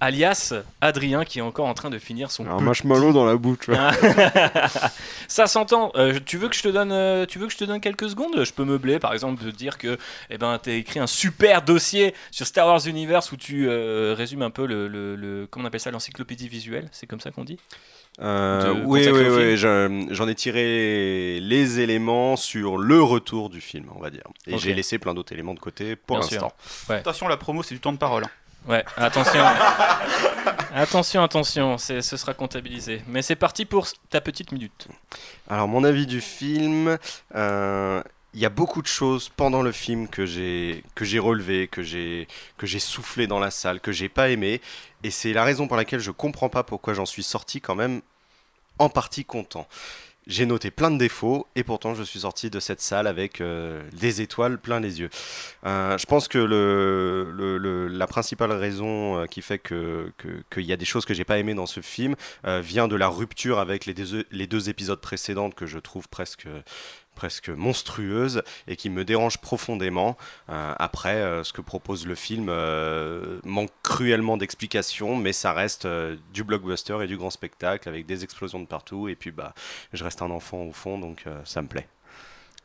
alias 0.00 0.54
Adrien, 0.80 1.24
qui 1.24 1.38
est 1.38 1.42
encore 1.42 1.66
en 1.66 1.74
train 1.74 1.90
de 1.90 1.98
finir 1.98 2.30
son. 2.30 2.46
Un 2.48 2.60
marshmallow 2.60 3.12
dans 3.12 3.24
la 3.26 3.36
bouche. 3.36 3.68
ça 5.28 5.46
s'entend. 5.46 5.92
Euh, 5.96 6.18
tu 6.24 6.36
veux 6.38 6.48
que 6.48 6.56
je 6.56 6.62
te 6.62 6.68
donne, 6.68 6.92
euh, 6.92 7.26
tu 7.26 7.38
veux 7.38 7.46
que 7.46 7.52
je 7.52 7.58
te 7.58 7.64
donne 7.64 7.80
quelques 7.80 8.08
secondes? 8.10 8.42
Je 8.44 8.52
peux 8.52 8.64
meubler, 8.64 8.98
par 8.98 9.12
exemple, 9.12 9.42
de 9.44 9.50
dire 9.50 9.78
que, 9.78 9.98
eh 10.30 10.38
ben, 10.38 10.58
t'as 10.62 10.72
écrit 10.72 11.00
un 11.00 11.06
super 11.06 11.62
dossier 11.62 12.14
sur 12.30 12.46
Star 12.46 12.66
Wars 12.66 12.86
Universe 12.86 13.32
où 13.32 13.36
tu 13.36 13.68
euh, 13.68 14.14
résumes 14.16 14.42
un 14.42 14.50
peu 14.50 14.66
le, 14.66 14.88
le, 14.88 15.16
le- 15.16 15.46
comment 15.50 15.64
on 15.64 15.68
appelle 15.68 15.80
ça, 15.80 15.90
l'encyclopédie 15.90 16.48
visuelle. 16.48 16.88
C'est 16.92 17.06
comme 17.06 17.20
ça 17.20 17.30
qu'on 17.30 17.44
dit? 17.44 17.58
Euh, 18.20 18.74
De 18.74 18.80
oui, 18.84 19.06
oui, 19.12 19.22
oui. 19.28 19.56
je- 19.56 20.06
J'en 20.10 20.26
ai 20.28 20.34
tiré 20.34 21.38
les 21.40 21.80
éléments 21.80 22.36
sur 22.36 22.76
le 22.76 23.00
retour 23.02 23.48
du 23.50 23.60
film, 23.60 23.86
on 23.94 24.00
va 24.00 24.10
dire. 24.10 24.24
Et 24.46 24.58
j'ai 24.58 24.74
laissé 24.74 24.98
plein 24.98 25.14
d'autres 25.14 25.32
éléments 25.32 25.54
de 25.54 25.60
côté 25.60 25.94
pour 25.96 26.16
l'instant. 26.34 26.52
Attention, 26.96 27.28
la 27.28 27.36
promo, 27.36 27.62
c'est 27.62 27.74
du 27.74 27.80
temps 27.80 27.92
de 27.92 27.98
parole. 27.98 28.24
hein. 28.24 28.30
Ouais, 28.68 28.84
attention. 28.96 29.40
attention, 30.74 31.22
attention, 31.22 31.78
c'est- 31.78 32.02
ce 32.02 32.16
sera 32.16 32.34
comptabilisé. 32.34 33.02
Mais 33.08 33.22
c'est 33.22 33.36
parti 33.36 33.64
pour 33.64 33.86
ta 34.10 34.20
petite 34.20 34.52
minute. 34.52 34.88
Alors, 35.48 35.68
mon 35.68 35.84
avis 35.84 36.06
du 36.06 36.20
film, 36.20 36.98
euh, 37.34 38.02
il 38.34 38.40
y 38.40 38.44
a 38.46 38.50
beaucoup 38.50 38.82
de 38.82 38.86
choses 38.86 39.30
pendant 39.30 39.62
le 39.62 39.72
film 39.72 40.06
que 40.06 40.26
j'ai 40.26 40.84
que 40.94 41.04
j'ai 41.06 41.18
relevé, 41.18 41.66
que 41.66 41.82
j'ai 41.82 42.28
que 42.58 42.66
j'ai 42.66 42.78
soufflé 42.78 43.26
dans 43.26 43.38
la 43.38 43.50
salle, 43.50 43.80
que 43.80 43.90
j'ai 43.90 44.10
pas 44.10 44.28
aimé, 44.28 44.60
et 45.02 45.10
c'est 45.10 45.32
la 45.32 45.44
raison 45.44 45.66
pour 45.66 45.76
laquelle 45.76 46.00
je 46.00 46.10
comprends 46.10 46.50
pas 46.50 46.62
pourquoi 46.62 46.92
j'en 46.92 47.06
suis 47.06 47.22
sorti 47.22 47.60
quand 47.62 47.74
même 47.74 48.02
en 48.78 48.90
partie 48.90 49.24
content. 49.24 49.66
J'ai 50.28 50.44
noté 50.44 50.70
plein 50.70 50.90
de 50.90 50.98
défauts 50.98 51.46
et 51.56 51.64
pourtant 51.64 51.94
je 51.94 52.02
suis 52.02 52.20
sorti 52.20 52.50
de 52.50 52.60
cette 52.60 52.82
salle 52.82 53.06
avec 53.06 53.40
euh, 53.40 53.82
des 53.94 54.20
étoiles 54.20 54.58
plein 54.58 54.78
les 54.78 55.00
yeux. 55.00 55.08
Euh, 55.64 55.96
je 55.96 56.04
pense 56.04 56.28
que 56.28 56.38
la 57.90 58.06
principale 58.06 58.52
raison 58.52 59.20
euh, 59.20 59.24
qui 59.24 59.40
fait 59.40 59.58
qu'il 59.58 60.64
y 60.64 60.72
a 60.74 60.76
des 60.76 60.84
choses 60.84 61.06
que 61.06 61.14
j'ai 61.14 61.24
pas 61.24 61.38
aimées 61.38 61.54
dans 61.54 61.64
ce 61.64 61.80
film 61.80 62.14
vient 62.44 62.88
de 62.88 62.96
la 62.96 63.08
rupture 63.08 63.58
avec 63.58 63.86
les 63.86 63.94
deux 63.94 64.68
épisodes 64.68 65.00
précédents 65.00 65.50
que 65.50 65.64
je 65.64 65.78
trouve 65.78 66.08
presque 66.10 66.46
presque 67.18 67.48
monstrueuse 67.48 68.44
et 68.68 68.76
qui 68.76 68.90
me 68.90 69.04
dérange 69.04 69.38
profondément. 69.38 70.16
Euh, 70.50 70.72
après, 70.78 71.16
euh, 71.16 71.42
ce 71.42 71.52
que 71.52 71.60
propose 71.60 72.06
le 72.06 72.14
film 72.14 72.46
euh, 72.48 73.40
manque 73.44 73.72
cruellement 73.82 74.36
d'explications, 74.36 75.16
mais 75.16 75.32
ça 75.32 75.52
reste 75.52 75.88
du 76.32 76.44
blockbuster 76.44 76.98
et 77.02 77.08
du 77.08 77.16
grand 77.16 77.30
spectacle 77.30 77.88
avec 77.88 78.06
des 78.06 78.22
explosions 78.22 78.60
de 78.60 78.66
partout. 78.66 79.08
Et 79.08 79.16
puis, 79.16 79.32
bah, 79.32 79.52
je 79.92 80.04
reste 80.04 80.22
un 80.22 80.30
enfant 80.30 80.62
au 80.62 80.72
fond, 80.72 80.96
donc 80.96 81.24
ça 81.44 81.60
me 81.60 81.66
plaît. 81.66 81.88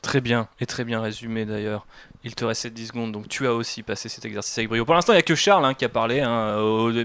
Très 0.04 0.22
bien, 0.22 0.50
et 0.60 0.66
très 0.66 0.84
bien 0.84 1.02
résumé 1.02 1.46
d'ailleurs. 1.46 1.88
Il 2.26 2.36
te 2.36 2.46
restait 2.46 2.70
10 2.70 2.88
secondes, 2.88 3.12
donc 3.14 3.30
tu 3.30 3.48
as 3.48 3.54
aussi 3.54 3.84
passé 3.84 4.10
cet 4.10 4.26
exercice 4.26 4.56
avec 4.58 4.68
brio. 4.68 4.86
Pour 4.86 4.94
l'instant, 4.94 5.14
il 5.14 5.16
n'y 5.16 5.22
a 5.22 5.24
que 5.24 5.34
Charles 5.34 5.66
hein, 5.66 5.74
qui 5.74 5.86
a 5.86 5.90
parlé, 5.90 6.20
hein, 6.20 6.58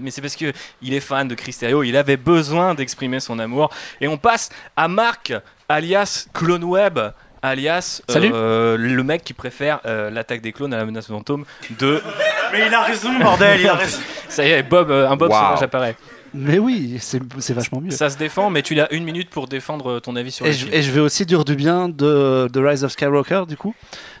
mais 0.03 0.11
c'est 0.11 0.21
parce 0.21 0.35
qu'il 0.35 0.53
est 0.81 0.99
fan 0.99 1.27
de 1.27 1.33
Cristerio, 1.33 1.81
il 1.83 1.95
avait 1.95 2.17
besoin 2.17 2.75
d'exprimer 2.75 3.21
son 3.21 3.39
amour. 3.39 3.71
Et 4.01 4.07
on 4.07 4.17
passe 4.17 4.49
à 4.75 4.89
Marc, 4.89 5.33
alias 5.69 6.27
Clone 6.33 6.65
Web, 6.65 6.99
alias 7.41 8.01
Salut. 8.09 8.31
euh, 8.33 8.77
le 8.77 9.03
mec 9.03 9.23
qui 9.23 9.33
préfère 9.33 9.79
euh, 9.85 10.09
l'attaque 10.09 10.41
des 10.41 10.51
clones 10.51 10.73
à 10.73 10.77
la 10.77 10.85
menace 10.85 11.07
fantôme 11.07 11.45
de... 11.79 12.01
Mais 12.51 12.67
il 12.67 12.73
a 12.73 12.81
raison, 12.83 13.17
bordel, 13.19 13.61
il 13.61 13.67
a 13.67 13.75
raison. 13.75 13.99
Ça 14.29 14.45
y 14.45 14.49
est, 14.51 14.63
Bob, 14.63 14.89
euh, 14.91 15.07
un 15.09 15.15
Bob 15.15 15.29
Wow. 15.31 15.35
sauvage 15.37 15.63
apparaît. 15.63 15.95
Mais 16.33 16.59
oui, 16.59 16.97
c'est 17.01 17.19
c'est 17.39 17.53
vachement 17.55 17.81
mieux. 17.81 17.89
Ça 17.89 18.07
se 18.11 18.17
défend, 18.17 18.51
mais 18.51 18.61
tu 18.61 18.79
as 18.79 18.91
une 18.93 19.03
minute 19.03 19.31
pour 19.31 19.47
défendre 19.47 19.99
ton 19.99 20.15
avis 20.15 20.31
sur 20.31 20.45
Et 20.45 20.49
le 20.49 20.53
je, 20.53 20.59
film. 20.65 20.73
et 20.75 20.81
je 20.83 20.91
vais 20.91 20.99
aussi 20.99 21.25
dire 21.25 21.43
du 21.43 21.55
bien 21.55 21.89
de, 21.89 22.47
de 22.53 22.59
Rise 22.63 22.83
of 22.83 22.91
Skywalker, 22.91 23.45
du 23.47 23.57
coup. 23.57 23.73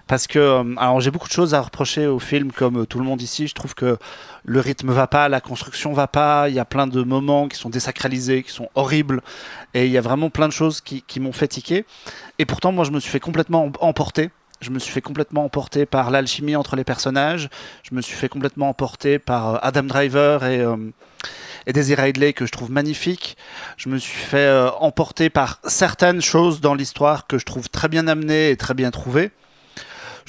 Parce 0.09 0.25
que, 0.25 0.39
euh, 0.39 0.63
alors 0.77 0.99
j'ai 1.01 1.11
beaucoup 1.11 1.27
de 1.27 1.33
choses 1.33 1.53
à 1.53 1.61
reprocher 1.61 2.07
au 2.07 2.17
film, 2.17 2.51
comme 2.51 2.81
euh, 2.81 2.85
tout 2.85 2.97
le 2.97 3.05
monde 3.05 3.21
ici. 3.21 3.47
Je 3.47 3.53
trouve 3.53 3.75
que 3.75 3.99
le 4.43 4.59
rythme 4.59 4.91
va 4.91 5.05
pas, 5.05 5.29
la 5.29 5.39
construction 5.39 5.93
va 5.93 6.07
pas. 6.07 6.49
Il 6.49 6.55
y 6.55 6.59
a 6.59 6.65
plein 6.65 6.87
de 6.87 7.03
moments 7.03 7.47
qui 7.47 7.59
sont 7.59 7.69
désacralisés, 7.69 8.41
qui 8.41 8.51
sont 8.51 8.69
horribles. 8.73 9.21
Et 9.75 9.85
il 9.85 9.91
y 9.91 9.99
a 9.99 10.01
vraiment 10.01 10.31
plein 10.31 10.47
de 10.47 10.53
choses 10.53 10.81
qui, 10.81 11.19
m'ont 11.19 11.31
fait 11.31 11.47
tiquer. 11.47 11.85
Et 12.39 12.45
pourtant, 12.45 12.71
moi, 12.71 12.85
je 12.85 12.91
me 12.91 12.99
suis 12.99 13.11
fait 13.11 13.19
complètement 13.19 13.65
em- 13.65 13.71
emporter. 13.81 14.31
Je 14.61 14.71
me 14.71 14.79
suis 14.79 14.91
fait 14.91 15.01
complètement 15.01 15.45
emporter 15.45 15.85
par 15.85 16.09
l'alchimie 16.09 16.55
entre 16.55 16.75
les 16.75 16.83
personnages. 16.83 17.47
Je 17.83 17.93
me 17.93 18.01
suis 18.01 18.15
fait 18.15 18.29
complètement 18.29 18.67
emporter 18.67 19.19
par 19.19 19.53
euh, 19.53 19.57
Adam 19.61 19.83
Driver 19.83 20.43
et, 20.43 20.61
euh, 20.61 20.75
et 21.67 21.73
Daisy 21.73 21.93
Ridley, 21.93 22.33
que 22.33 22.47
je 22.47 22.51
trouve 22.51 22.71
magnifique. 22.71 23.37
Je 23.77 23.89
me 23.89 23.99
suis 23.99 24.17
fait 24.17 24.49
emporter 24.79 25.29
par 25.29 25.59
certaines 25.65 26.23
choses 26.23 26.61
dans 26.61 26.73
l'histoire 26.73 27.27
que 27.27 27.37
je 27.37 27.45
trouve 27.45 27.69
très 27.69 27.89
bien 27.89 28.07
amenées 28.07 28.49
et 28.49 28.57
très 28.57 28.73
bien 28.73 28.89
trouvées. 28.89 29.29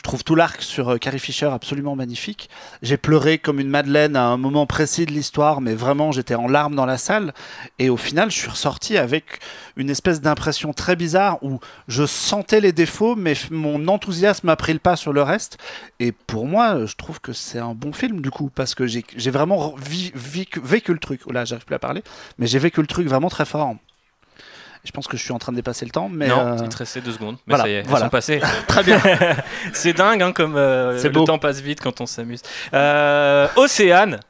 Je 0.00 0.02
trouve 0.02 0.24
tout 0.24 0.34
l'arc 0.34 0.62
sur 0.62 0.88
euh, 0.88 0.96
Carrie 0.96 1.18
Fisher 1.18 1.50
absolument 1.52 1.94
magnifique. 1.94 2.48
J'ai 2.80 2.96
pleuré 2.96 3.36
comme 3.36 3.60
une 3.60 3.68
madeleine 3.68 4.16
à 4.16 4.28
un 4.28 4.38
moment 4.38 4.64
précis 4.64 5.04
de 5.04 5.12
l'histoire, 5.12 5.60
mais 5.60 5.74
vraiment 5.74 6.10
j'étais 6.10 6.34
en 6.34 6.48
larmes 6.48 6.74
dans 6.74 6.86
la 6.86 6.96
salle. 6.96 7.34
Et 7.78 7.90
au 7.90 7.98
final, 7.98 8.30
je 8.30 8.36
suis 8.38 8.48
ressorti 8.48 8.96
avec 8.96 9.40
une 9.76 9.90
espèce 9.90 10.22
d'impression 10.22 10.72
très 10.72 10.96
bizarre 10.96 11.36
où 11.42 11.60
je 11.86 12.06
sentais 12.06 12.62
les 12.62 12.72
défauts, 12.72 13.14
mais 13.14 13.34
mon 13.50 13.88
enthousiasme 13.88 14.48
a 14.48 14.56
pris 14.56 14.72
le 14.72 14.78
pas 14.78 14.96
sur 14.96 15.12
le 15.12 15.20
reste. 15.20 15.58
Et 15.98 16.12
pour 16.12 16.46
moi, 16.46 16.86
je 16.86 16.96
trouve 16.96 17.20
que 17.20 17.34
c'est 17.34 17.58
un 17.58 17.74
bon 17.74 17.92
film 17.92 18.22
du 18.22 18.30
coup, 18.30 18.50
parce 18.54 18.74
que 18.74 18.86
j'ai 18.86 19.30
vraiment 19.30 19.74
vécu 19.76 20.92
le 20.94 20.98
truc. 20.98 21.20
Oh 21.26 21.32
là, 21.32 21.44
j'arrive 21.44 21.66
plus 21.66 21.74
à 21.74 21.78
parler, 21.78 22.02
mais 22.38 22.46
j'ai 22.46 22.58
vécu 22.58 22.80
le 22.80 22.86
truc 22.86 23.06
vraiment 23.06 23.28
très 23.28 23.44
fort. 23.44 23.74
Je 24.84 24.90
pense 24.92 25.06
que 25.06 25.16
je 25.16 25.22
suis 25.22 25.32
en 25.32 25.38
train 25.38 25.52
de 25.52 25.56
dépasser 25.56 25.84
le 25.84 25.90
temps, 25.90 26.08
mais 26.08 26.26
non, 26.28 26.38
euh, 26.40 26.56
il 26.62 26.68
te 26.70 26.76
restait 26.78 27.00
deux 27.02 27.12
secondes, 27.12 27.36
mais 27.46 27.54
voilà, 27.54 27.64
ça 27.64 27.68
y 27.68 27.72
est, 27.72 27.76
elles 27.80 27.86
voilà. 27.86 28.06
sont 28.06 28.10
passées. 28.10 28.40
très 28.68 28.82
bien. 28.82 28.98
C'est 29.74 29.92
dingue 29.92 30.22
hein, 30.22 30.32
comme 30.32 30.56
euh, 30.56 30.96
C'est 30.98 31.08
le 31.08 31.12
beau. 31.14 31.24
temps 31.24 31.38
passe 31.38 31.60
vite 31.60 31.80
quand 31.82 32.00
on 32.00 32.06
s'amuse. 32.06 32.40
Euh, 32.72 33.46
Océane, 33.56 34.20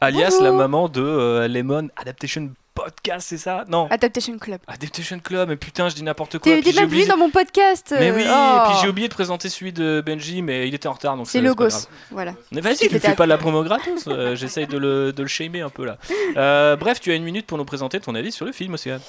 alias 0.00 0.28
Bonjour. 0.30 0.42
la 0.44 0.52
maman 0.52 0.88
de 0.88 1.00
euh, 1.02 1.48
Lemon 1.48 1.88
Adaptation 1.96 2.50
Podcast, 2.74 3.28
c'est 3.28 3.38
ça? 3.38 3.64
Non, 3.68 3.86
Adaptation 3.88 4.36
Club. 4.36 4.58
Adaptation 4.66 5.20
Club, 5.20 5.48
mais 5.48 5.54
putain, 5.56 5.88
je 5.88 5.94
dis 5.94 6.02
n'importe 6.02 6.38
quoi. 6.40 6.52
T'es 6.60 6.72
même 6.72 6.86
oublié- 6.86 7.06
dans 7.06 7.16
mon 7.16 7.30
podcast. 7.30 7.94
Mais 7.96 8.10
oui, 8.10 8.24
oh. 8.28 8.56
et 8.58 8.68
puis 8.68 8.78
j'ai 8.82 8.88
oublié 8.88 9.06
de 9.06 9.14
présenter 9.14 9.48
celui 9.48 9.72
de 9.72 10.02
Benji, 10.04 10.42
mais 10.42 10.66
il 10.66 10.74
était 10.74 10.88
en 10.88 10.92
retard, 10.92 11.16
donc 11.16 11.28
C'est 11.28 11.38
pas 11.40 11.46
Logos. 11.46 11.68
Voilà. 12.10 12.34
Mais 12.50 12.60
vas-y, 12.60 12.76
tu 12.88 12.98
fais 12.98 13.14
pas 13.14 13.24
de 13.24 13.28
la 13.28 13.38
promo 13.38 13.62
gratos. 13.62 14.08
euh, 14.08 14.34
J'essaye 14.34 14.66
de 14.66 14.76
le, 14.76 15.12
de 15.12 15.22
le 15.22 15.28
shamer 15.28 15.60
un 15.60 15.70
peu 15.70 15.84
là. 15.86 15.98
Euh, 16.36 16.74
bref, 16.74 17.00
tu 17.00 17.12
as 17.12 17.14
une 17.14 17.22
minute 17.22 17.46
pour 17.46 17.58
nous 17.58 17.64
présenter 17.64 18.00
ton 18.00 18.14
avis 18.16 18.32
sur 18.32 18.44
le 18.44 18.50
film, 18.50 18.74
Océane. 18.74 19.00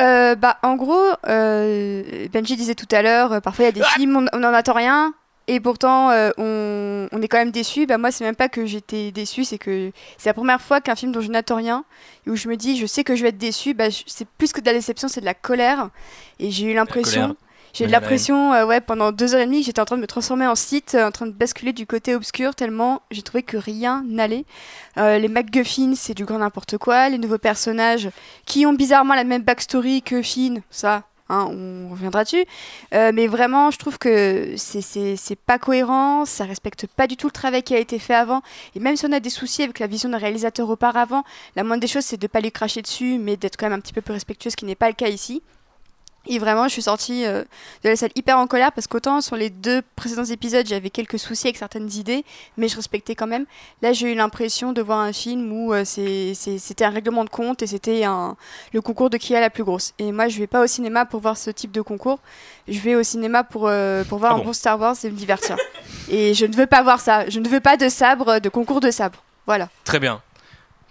Euh, 0.00 0.34
bah, 0.34 0.58
en 0.62 0.74
gros, 0.76 1.06
euh, 1.28 2.26
Benji 2.32 2.56
disait 2.56 2.74
tout 2.74 2.88
à 2.90 3.02
l'heure, 3.02 3.32
euh, 3.32 3.40
parfois 3.40 3.64
il 3.64 3.66
y 3.66 3.68
a 3.68 3.72
des 3.72 3.82
films, 3.94 4.16
on 4.16 4.36
on 4.36 4.40
n'en 4.40 4.52
attend 4.52 4.74
rien. 4.74 5.14
Et 5.46 5.60
pourtant, 5.60 6.08
on, 6.38 7.06
on 7.12 7.22
est 7.22 7.28
quand 7.28 7.36
même 7.36 7.50
déçu. 7.50 7.84
Bah, 7.84 7.98
moi, 7.98 8.10
c'est 8.10 8.24
même 8.24 8.34
pas 8.34 8.48
que 8.48 8.64
j'étais 8.64 9.10
déçu, 9.12 9.44
c'est 9.44 9.58
que 9.58 9.92
c'est 10.16 10.30
la 10.30 10.34
première 10.34 10.60
fois 10.60 10.80
qu'un 10.80 10.94
film 10.94 11.12
dont 11.12 11.20
je 11.20 11.30
n'attends 11.30 11.56
rien, 11.56 11.84
et 12.26 12.30
où 12.30 12.36
je 12.36 12.48
me 12.48 12.56
dis, 12.56 12.78
je 12.78 12.86
sais 12.86 13.04
que 13.04 13.14
je 13.14 13.22
vais 13.22 13.28
être 13.28 13.36
déçu, 13.36 13.74
bah, 13.74 13.88
c'est 14.06 14.26
plus 14.26 14.54
que 14.54 14.62
de 14.62 14.66
la 14.66 14.72
déception, 14.72 15.06
c'est 15.06 15.20
de 15.20 15.26
la 15.26 15.34
colère. 15.34 15.90
Et 16.38 16.50
j'ai 16.50 16.70
eu 16.72 16.74
l'impression. 16.74 17.36
J'ai 17.74 17.84
eu 17.84 17.88
la 17.88 17.98
l'impression, 17.98 18.52
euh, 18.52 18.64
ouais, 18.64 18.80
pendant 18.80 19.10
deux 19.12 19.34
heures 19.34 19.40
et 19.40 19.46
demie, 19.46 19.62
j'étais 19.64 19.80
en 19.80 19.84
train 19.84 19.96
de 19.96 20.00
me 20.00 20.06
transformer 20.06 20.46
en 20.46 20.54
site, 20.54 20.94
euh, 20.94 21.08
en 21.08 21.10
train 21.10 21.26
de 21.26 21.32
basculer 21.32 21.72
du 21.72 21.86
côté 21.86 22.14
obscur, 22.14 22.54
tellement 22.54 23.02
j'ai 23.10 23.22
trouvé 23.22 23.42
que 23.42 23.56
rien 23.56 24.04
n'allait. 24.06 24.44
Euh, 24.96 25.18
les 25.18 25.28
MacGuffin, 25.28 25.94
c'est 25.96 26.14
du 26.14 26.24
grand 26.24 26.38
n'importe 26.38 26.78
quoi. 26.78 27.08
Les 27.08 27.18
nouveaux 27.18 27.38
personnages, 27.38 28.10
qui 28.46 28.64
ont 28.64 28.72
bizarrement 28.74 29.14
la 29.14 29.24
même 29.24 29.42
backstory 29.42 30.02
que 30.02 30.22
Finn, 30.22 30.62
ça, 30.70 31.02
hein, 31.28 31.48
on 31.50 31.88
reviendra 31.90 32.22
dessus. 32.22 32.44
Euh, 32.94 33.10
mais 33.12 33.26
vraiment, 33.26 33.72
je 33.72 33.78
trouve 33.78 33.98
que 33.98 34.54
c'est- 34.56 34.80
c'est 34.80 35.16
c'est 35.16 35.34
pas 35.36 35.58
cohérent, 35.58 36.24
ça 36.26 36.44
respecte 36.44 36.86
pas 36.86 37.08
du 37.08 37.16
tout 37.16 37.26
le 37.26 37.32
travail 37.32 37.64
qui 37.64 37.74
a 37.74 37.78
été 37.78 37.98
fait 37.98 38.14
avant. 38.14 38.42
Et 38.76 38.80
même 38.80 38.94
si 38.96 39.04
on 39.06 39.10
a 39.12 39.18
des 39.18 39.30
soucis 39.30 39.64
avec 39.64 39.80
la 39.80 39.88
vision 39.88 40.08
d'un 40.10 40.18
réalisateur 40.18 40.70
auparavant, 40.70 41.24
la 41.56 41.64
moindre 41.64 41.80
des 41.80 41.88
choses, 41.88 42.04
c'est 42.04 42.20
de 42.20 42.26
pas 42.28 42.40
lui 42.40 42.52
cracher 42.52 42.82
dessus, 42.82 43.18
mais 43.18 43.36
d'être 43.36 43.56
quand 43.56 43.66
même 43.66 43.78
un 43.78 43.80
petit 43.80 43.92
peu 43.92 44.00
plus 44.00 44.12
respectueux, 44.14 44.50
ce 44.50 44.56
qui 44.56 44.64
n'est 44.64 44.76
pas 44.76 44.86
le 44.88 44.94
cas 44.94 45.08
ici. 45.08 45.42
Et 46.26 46.38
vraiment, 46.38 46.64
je 46.64 46.72
suis 46.72 46.82
sortie 46.82 47.26
euh, 47.26 47.42
de 47.82 47.88
la 47.90 47.96
salle 47.96 48.10
hyper 48.14 48.38
en 48.38 48.46
colère 48.46 48.72
parce 48.72 48.86
qu'autant 48.86 49.20
sur 49.20 49.36
les 49.36 49.50
deux 49.50 49.82
précédents 49.94 50.24
épisodes, 50.24 50.66
j'avais 50.66 50.90
quelques 50.90 51.18
soucis 51.18 51.48
avec 51.48 51.58
certaines 51.58 51.90
idées, 51.92 52.24
mais 52.56 52.68
je 52.68 52.76
respectais 52.76 53.14
quand 53.14 53.26
même. 53.26 53.44
Là, 53.82 53.92
j'ai 53.92 54.12
eu 54.12 54.14
l'impression 54.14 54.72
de 54.72 54.80
voir 54.80 55.00
un 55.00 55.12
film 55.12 55.52
où 55.52 55.74
euh, 55.74 55.84
c'était 55.84 56.84
un 56.84 56.90
règlement 56.90 57.24
de 57.24 57.30
compte 57.30 57.62
et 57.62 57.66
c'était 57.66 58.04
le 58.72 58.80
concours 58.80 59.10
de 59.10 59.18
qui 59.18 59.34
a 59.36 59.40
la 59.40 59.50
plus 59.50 59.64
grosse. 59.64 59.92
Et 59.98 60.12
moi, 60.12 60.28
je 60.28 60.38
vais 60.38 60.46
pas 60.46 60.62
au 60.62 60.66
cinéma 60.66 61.04
pour 61.04 61.20
voir 61.20 61.36
ce 61.36 61.50
type 61.50 61.72
de 61.72 61.82
concours. 61.82 62.20
Je 62.68 62.78
vais 62.80 62.94
au 62.94 63.02
cinéma 63.02 63.44
pour, 63.44 63.68
euh, 63.68 64.04
pour 64.04 64.18
voir 64.18 64.32
Ah 64.32 64.34
un 64.36 64.38
bon 64.38 64.44
bon 64.46 64.52
Star 64.52 64.80
Wars 64.80 64.96
et 65.04 65.10
me 65.10 65.16
divertir. 65.16 65.56
et 66.10 66.34
je 66.34 66.46
ne 66.46 66.54
veux 66.54 66.66
pas 66.66 66.82
voir 66.82 67.00
ça. 67.00 67.28
Je 67.28 67.40
ne 67.40 67.48
veux 67.48 67.60
pas 67.60 67.76
de 67.76 67.88
sabre, 67.88 68.38
de 68.38 68.48
concours 68.48 68.80
de 68.80 68.90
sabre. 68.90 69.22
Voilà. 69.46 69.68
Très 69.84 70.00
bien. 70.00 70.22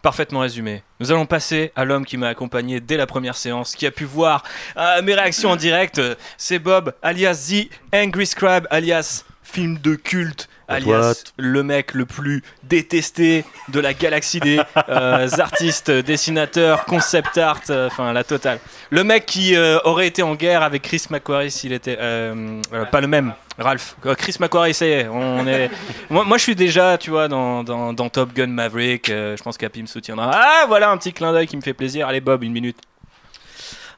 Parfaitement 0.04 0.42
résumé. 0.42 0.84
Nous 1.00 1.14
allons 1.14 1.26
passer 1.26 1.72
à 1.78 1.86
l'homme 1.86 2.06
qui 2.06 2.18
m'a 2.18 2.28
accompagné 2.28 2.82
dès 2.82 2.98
la 2.98 3.08
première 3.08 3.38
séance, 3.38 3.74
qui 3.74 3.86
a 3.86 3.92
pu 3.92 4.04
voir 4.04 4.44
euh, 4.76 5.02
mes 5.02 5.14
réactions 5.14 5.52
en 5.52 5.56
direct. 5.56 6.02
C'est 6.38 6.60
Bob, 6.60 6.94
alias 7.02 7.50
The 7.50 7.70
Angry 7.96 8.26
Scribe, 8.26 8.68
alias 8.70 9.24
film 9.44 9.78
de 9.78 9.96
culte, 9.96 10.50
alias 10.68 11.24
le 11.38 11.64
mec 11.64 11.94
le 11.94 12.06
plus 12.06 12.44
détesté 12.64 13.46
de 13.70 13.80
la 13.80 13.94
galaxie 13.94 14.42
des 14.42 14.60
euh, 14.90 15.30
artistes, 15.40 15.90
dessinateurs, 15.90 16.84
concept 16.84 17.38
art, 17.38 17.62
euh, 17.70 17.88
enfin 17.88 18.12
la 18.12 18.26
totale. 18.26 18.60
Le 18.90 19.06
mec 19.06 19.26
qui 19.26 19.56
aurait 19.86 20.08
été 20.08 20.22
en 20.22 20.36
guerre 20.36 20.64
avec 20.64 20.82
Chris 20.82 21.06
McQuarrie 21.12 21.50
s'il 21.50 21.72
était... 21.72 21.96
pas 21.96 23.00
le 23.00 23.08
même, 23.08 23.34
Ralph. 23.58 23.96
Euh, 24.06 24.16
Chris 24.16 24.36
McQuarrie, 24.40 24.74
ça 24.74 24.86
y 24.86 24.90
est, 24.92 25.08
on 25.08 25.46
est... 25.48 25.70
moi, 26.10 26.24
moi, 26.24 26.38
je 26.38 26.44
suis 26.44 26.56
déjà, 26.56 26.98
tu 26.98 27.10
vois, 27.10 27.28
dans, 27.28 27.64
dans, 27.64 27.94
dans 27.94 28.10
Top 28.10 28.34
Gun 28.34 28.48
Maverick. 28.48 29.10
euh, 29.10 29.38
je 29.38 29.44
pense 29.44 29.58
qu'Happy 29.58 29.82
me 29.82 29.88
soutiendra. 29.88 30.32
Ah, 30.34 30.66
voilà 30.68 30.90
un 30.90 30.98
petit 30.98 31.14
clin 31.14 31.32
d'œil 31.32 31.48
qui 31.48 31.58
me 31.58 31.62
fait 31.62 31.74
plaisir. 31.74 32.08
Allez, 32.08 32.22
Bob, 32.22 32.44
une 32.44 32.54
minute. 32.54 32.78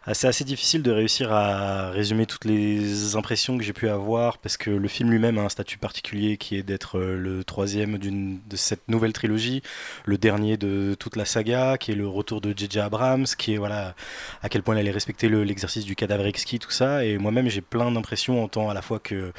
Ah, 0.08 0.14
C'est 0.14 0.28
assez 0.28 0.44
difficile 0.44 0.84
de 0.84 0.92
réussir 0.92 1.32
à 1.34 1.90
résumer 1.90 2.28
toutes 2.28 2.46
les 2.46 3.16
impressions 3.16 3.58
que 3.58 3.64
j'ai 3.64 3.74
pu 3.74 3.90
avoir 3.90 4.38
parce 4.38 4.56
que 4.56 4.70
le 4.70 4.88
film 4.88 5.10
lui-même 5.10 5.40
a 5.40 5.42
un 5.42 5.50
statut 5.50 5.80
particulier 5.80 6.38
qui 6.38 6.56
est 6.58 6.62
d'être 6.64 7.00
euh, 7.00 7.18
le 7.18 7.44
troisième 7.44 7.98
de 7.98 8.56
cette 8.56 8.88
nouvelle 8.88 9.14
trilogie, 9.14 9.64
le 10.06 10.20
dernier 10.20 10.58
de 10.58 10.96
toute 11.00 11.16
la 11.16 11.26
saga, 11.26 11.80
qui 11.80 11.92
est 11.92 11.96
le 11.96 12.08
retour 12.08 12.40
de 12.40 12.54
J.J. 12.56 12.80
Abrams, 12.82 13.26
qui 13.38 13.54
est 13.56 13.58
voilà 13.58 13.96
à 14.44 14.50
quel 14.50 14.62
point 14.62 14.76
il 14.76 14.80
allait 14.80 14.92
respecter 14.92 15.28
le- 15.28 15.44
l'exercice 15.44 15.86
du 15.86 15.96
cadavre 15.96 16.26
exquis, 16.28 16.60
tout 16.60 16.70
ça. 16.72 17.04
Et 17.04 17.18
moi-même 17.18 17.50
j'ai 17.50 17.62
plein 17.62 17.92
d'impressions 17.92 18.44
en 18.44 18.48
tant 18.48 18.70
à 18.70 18.76
la 18.76 18.84
fois 18.84 19.00
que 19.00 19.34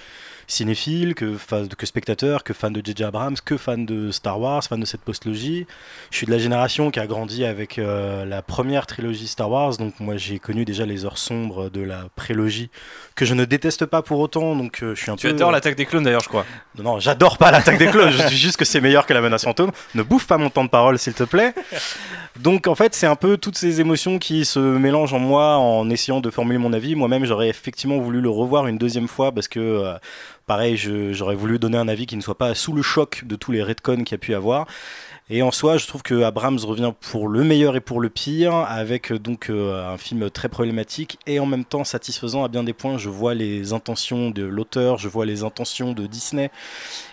cinéphile, 0.46 1.14
que, 1.14 1.36
spectateur, 1.84 2.44
que 2.44 2.52
fan 2.52 2.72
de 2.72 2.82
J.J. 2.84 3.04
Abrams, 3.04 3.36
que 3.44 3.56
fan 3.56 3.86
de 3.86 4.10
Star 4.10 4.40
Wars, 4.40 4.62
fan 4.62 4.80
de 4.80 4.84
cette 4.86 5.00
postlogie. 5.00 5.66
Je 6.10 6.16
suis 6.16 6.26
de 6.26 6.30
la 6.30 6.38
génération 6.38 6.90
qui 6.90 7.00
a 7.00 7.06
grandi 7.06 7.44
avec 7.44 7.78
euh, 7.78 8.24
la 8.24 8.42
première 8.42 8.86
trilogie 8.86 9.26
Star 9.26 9.50
Wars, 9.50 9.76
donc 9.76 9.98
moi 10.00 10.16
j'ai 10.16 10.38
connu 10.38 10.64
déjà 10.64 10.86
les 10.86 11.04
heures 11.04 11.18
sombres 11.18 11.68
de 11.70 11.80
la 11.80 12.04
prélogie, 12.16 12.70
que 13.14 13.24
je 13.24 13.34
ne 13.34 13.44
déteste 13.44 13.86
pas 13.86 14.02
pour 14.02 14.20
autant, 14.20 14.56
donc 14.56 14.82
euh, 14.82 14.94
je 14.94 15.02
suis 15.02 15.10
un 15.10 15.16
Tu 15.16 15.28
peu... 15.28 15.34
adores 15.34 15.52
l'attaque 15.52 15.76
des 15.76 15.86
clones 15.86 16.04
d'ailleurs, 16.04 16.22
je 16.22 16.28
crois. 16.28 16.46
Non, 16.78 16.84
non, 16.84 17.00
j'adore 17.00 17.38
pas 17.38 17.50
l'attaque 17.50 17.78
des 17.78 17.88
clones, 17.88 18.10
je 18.10 18.26
dis 18.28 18.36
juste 18.36 18.56
que 18.56 18.64
c'est 18.64 18.80
meilleur 18.80 19.06
que 19.06 19.12
la 19.14 19.20
menace 19.20 19.44
fantôme. 19.44 19.72
Ne 19.94 20.02
bouffe 20.02 20.26
pas 20.26 20.38
mon 20.38 20.50
temps 20.50 20.64
de 20.64 20.70
parole, 20.70 20.98
s'il 20.98 21.14
te 21.14 21.24
plaît. 21.24 21.54
Donc 22.38 22.66
en 22.66 22.74
fait, 22.74 22.94
c'est 22.94 23.06
un 23.06 23.16
peu 23.16 23.36
toutes 23.38 23.56
ces 23.56 23.80
émotions 23.80 24.18
qui 24.18 24.44
se 24.44 24.58
mélangent 24.58 25.14
en 25.14 25.18
moi 25.18 25.56
en 25.56 25.88
essayant 25.90 26.20
de 26.20 26.30
formuler 26.30 26.58
mon 26.58 26.72
avis. 26.72 26.94
Moi-même, 26.94 27.24
j'aurais 27.24 27.48
effectivement 27.48 27.98
voulu 27.98 28.20
le 28.20 28.28
revoir 28.28 28.66
une 28.66 28.78
deuxième 28.78 29.08
fois 29.08 29.32
parce 29.32 29.48
que, 29.48 29.60
euh, 29.60 29.94
pareil, 30.46 30.76
j'aurais 30.76 31.34
voulu 31.34 31.58
donner 31.58 31.78
un 31.78 31.88
avis 31.88 32.06
qui 32.06 32.16
ne 32.16 32.22
soit 32.22 32.38
pas 32.38 32.54
sous 32.54 32.72
le 32.72 32.82
choc 32.82 33.24
de 33.24 33.36
tous 33.36 33.52
les 33.52 33.62
retcons 33.62 34.04
qu'il 34.04 34.12
y 34.12 34.14
a 34.14 34.18
pu 34.18 34.34
avoir. 34.34 34.66
Et 35.28 35.42
en 35.42 35.50
soi, 35.50 35.76
je 35.76 35.88
trouve 35.88 36.04
que 36.04 36.22
Abrams 36.22 36.58
revient 36.60 36.92
pour 37.00 37.26
le 37.28 37.42
meilleur 37.42 37.74
et 37.74 37.80
pour 37.80 38.00
le 38.00 38.08
pire, 38.08 38.54
avec 38.54 39.10
euh, 39.10 39.18
donc 39.18 39.50
euh, 39.50 39.92
un 39.92 39.98
film 39.98 40.30
très 40.30 40.48
problématique 40.48 41.18
et 41.26 41.40
en 41.40 41.46
même 41.46 41.64
temps 41.64 41.82
satisfaisant 41.82 42.44
à 42.44 42.48
bien 42.48 42.62
des 42.62 42.72
points. 42.72 42.96
Je 42.96 43.08
vois 43.08 43.34
les 43.34 43.72
intentions 43.72 44.30
de 44.30 44.44
l'auteur, 44.44 44.98
je 44.98 45.08
vois 45.08 45.26
les 45.26 45.42
intentions 45.42 45.92
de 45.92 46.06
Disney, 46.06 46.50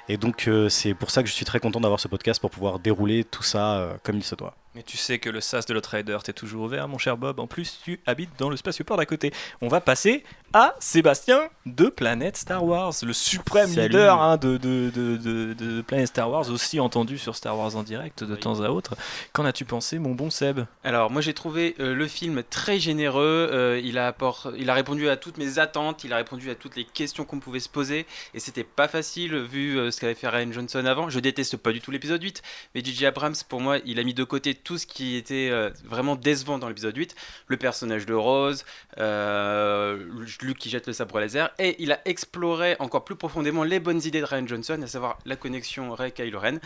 et 0.10 0.18
donc 0.18 0.48
euh, 0.48 0.70
c'est 0.70 0.94
pour 0.94 1.10
ça 1.10 1.24
que 1.24 1.30
je 1.30 1.34
suis 1.34 1.46
très 1.46 1.60
content 1.60 1.82
d'avoir 1.82 2.00
ce 2.00 2.08
podcast 2.08 2.40
pour 2.40 2.52
pouvoir 2.52 2.78
dérouler 2.78 3.24
tout 3.24 3.44
ça 3.44 3.98
comme 4.04 4.18
il 4.18 4.24
se 4.24 4.36
doit. 4.36 4.54
Mais 4.76 4.82
tu 4.82 4.98
sais 4.98 5.20
que 5.20 5.30
le 5.30 5.40
sas 5.40 5.68
de 5.68 5.74
l'Outrider 5.74 6.18
t'est 6.24 6.34
toujours 6.34 6.64
ouvert, 6.64 6.88
mon 6.88 6.98
cher 6.98 7.16
Bob. 7.16 7.40
En 7.40 7.46
plus, 7.46 7.80
tu 7.84 8.00
habites 8.08 8.32
dans 8.40 8.50
le 8.50 8.58
spatioport 8.58 8.98
d'à 8.98 9.06
côté. 9.06 9.32
On 9.62 9.68
va 9.68 9.82
passer 9.82 10.24
à 10.52 10.74
Sébastien 10.80 11.48
de 11.68 11.88
Planète 11.90 12.38
Star 12.38 12.64
Wars, 12.66 12.94
le 13.04 13.14
suprême 13.14 13.70
Salut. 13.70 13.90
leader 13.90 14.22
hein, 14.22 14.38
de, 14.38 14.58
de, 14.58 14.92
de, 14.94 15.54
de, 15.54 15.82
Planète 15.82 16.08
Star 16.08 16.30
Wars, 16.30 16.50
aussi 16.50 16.80
entendu 16.80 17.18
sur 17.20 17.36
Star 17.36 17.58
Wars 17.58 17.76
en 17.76 17.84
direct 17.84 18.24
de 18.24 18.36
temps 18.36 18.62
à 18.62 18.70
autre. 18.70 18.96
Qu'en 19.32 19.46
as-tu 19.46 19.64
pensé, 19.66 20.00
mon 20.00 20.16
bon 20.16 20.30
Seb? 20.32 20.62
Alors 20.84 21.10
moi 21.12 21.22
j'ai 21.22 21.34
trouvé 21.34 21.76
euh, 21.80 21.94
le 21.96 22.08
film 22.08 22.44
très 22.50 22.80
généreux, 22.80 23.50
euh, 23.52 23.80
il, 23.84 23.98
a 23.98 24.08
apport- 24.08 24.52
il 24.58 24.70
a 24.70 24.74
répondu 24.74 25.08
à 25.10 25.18
toutes 25.18 25.38
mes 25.38 25.60
attentes, 25.60 26.04
il 26.04 26.14
a 26.14 26.18
répondu 26.18 26.50
à 26.52 26.56
toutes 26.56 26.76
les 26.76 26.86
questions 26.86 27.26
qu'on 27.26 27.40
pouvait 27.40 27.60
se 27.60 27.70
poser 27.70 28.06
et 28.34 28.40
c'était 28.40 28.64
pas 28.64 28.88
facile 28.88 29.36
vu 29.38 29.78
euh, 29.80 29.90
ce 29.92 30.00
qu'avait 30.02 30.14
fait 30.16 30.28
Ryan 30.30 30.52
Johnson 30.52 30.86
avant. 30.86 31.10
Je 31.10 31.20
déteste 31.20 31.58
pas 31.58 31.72
du 31.72 31.82
tout 31.82 31.90
l'épisode 31.92 32.22
8, 32.22 32.42
mais 32.76 32.84
J.J. 32.84 33.06
Abrams 33.08 33.36
pour 33.50 33.60
moi 33.62 33.78
il 33.86 34.00
a 34.00 34.04
mis 34.04 34.14
de 34.14 34.24
côté 34.24 34.54
tout 34.64 34.78
ce 34.78 34.86
qui 34.86 35.16
était 35.16 35.50
euh, 35.52 35.70
vraiment 35.86 36.16
décevant 36.16 36.58
dans 36.58 36.68
l'épisode 36.68 36.96
8, 36.96 37.16
le 37.48 37.58
personnage 37.58 38.06
de 38.06 38.14
Rose, 38.14 38.66
euh, 38.98 40.06
Luke 40.42 40.58
qui 40.58 40.70
jette 40.70 40.88
le 40.88 40.94
sabre 40.94 41.20
laser 41.20 41.52
et 41.60 41.76
il 41.80 41.92
a 41.92 42.00
exploré 42.06 42.76
encore 42.80 43.04
plus 43.04 43.16
profondément 43.16 43.64
les 43.64 43.80
bonnes 43.80 44.02
idées 44.04 44.22
de 44.22 44.26
Ryan 44.26 44.48
Johnson, 44.48 44.80
à 44.82 44.88
savoir 44.88 45.20
la 45.26 45.36
connexion 45.36 45.94
Rey-Kylo 45.94 46.40
Ren. 46.40 46.60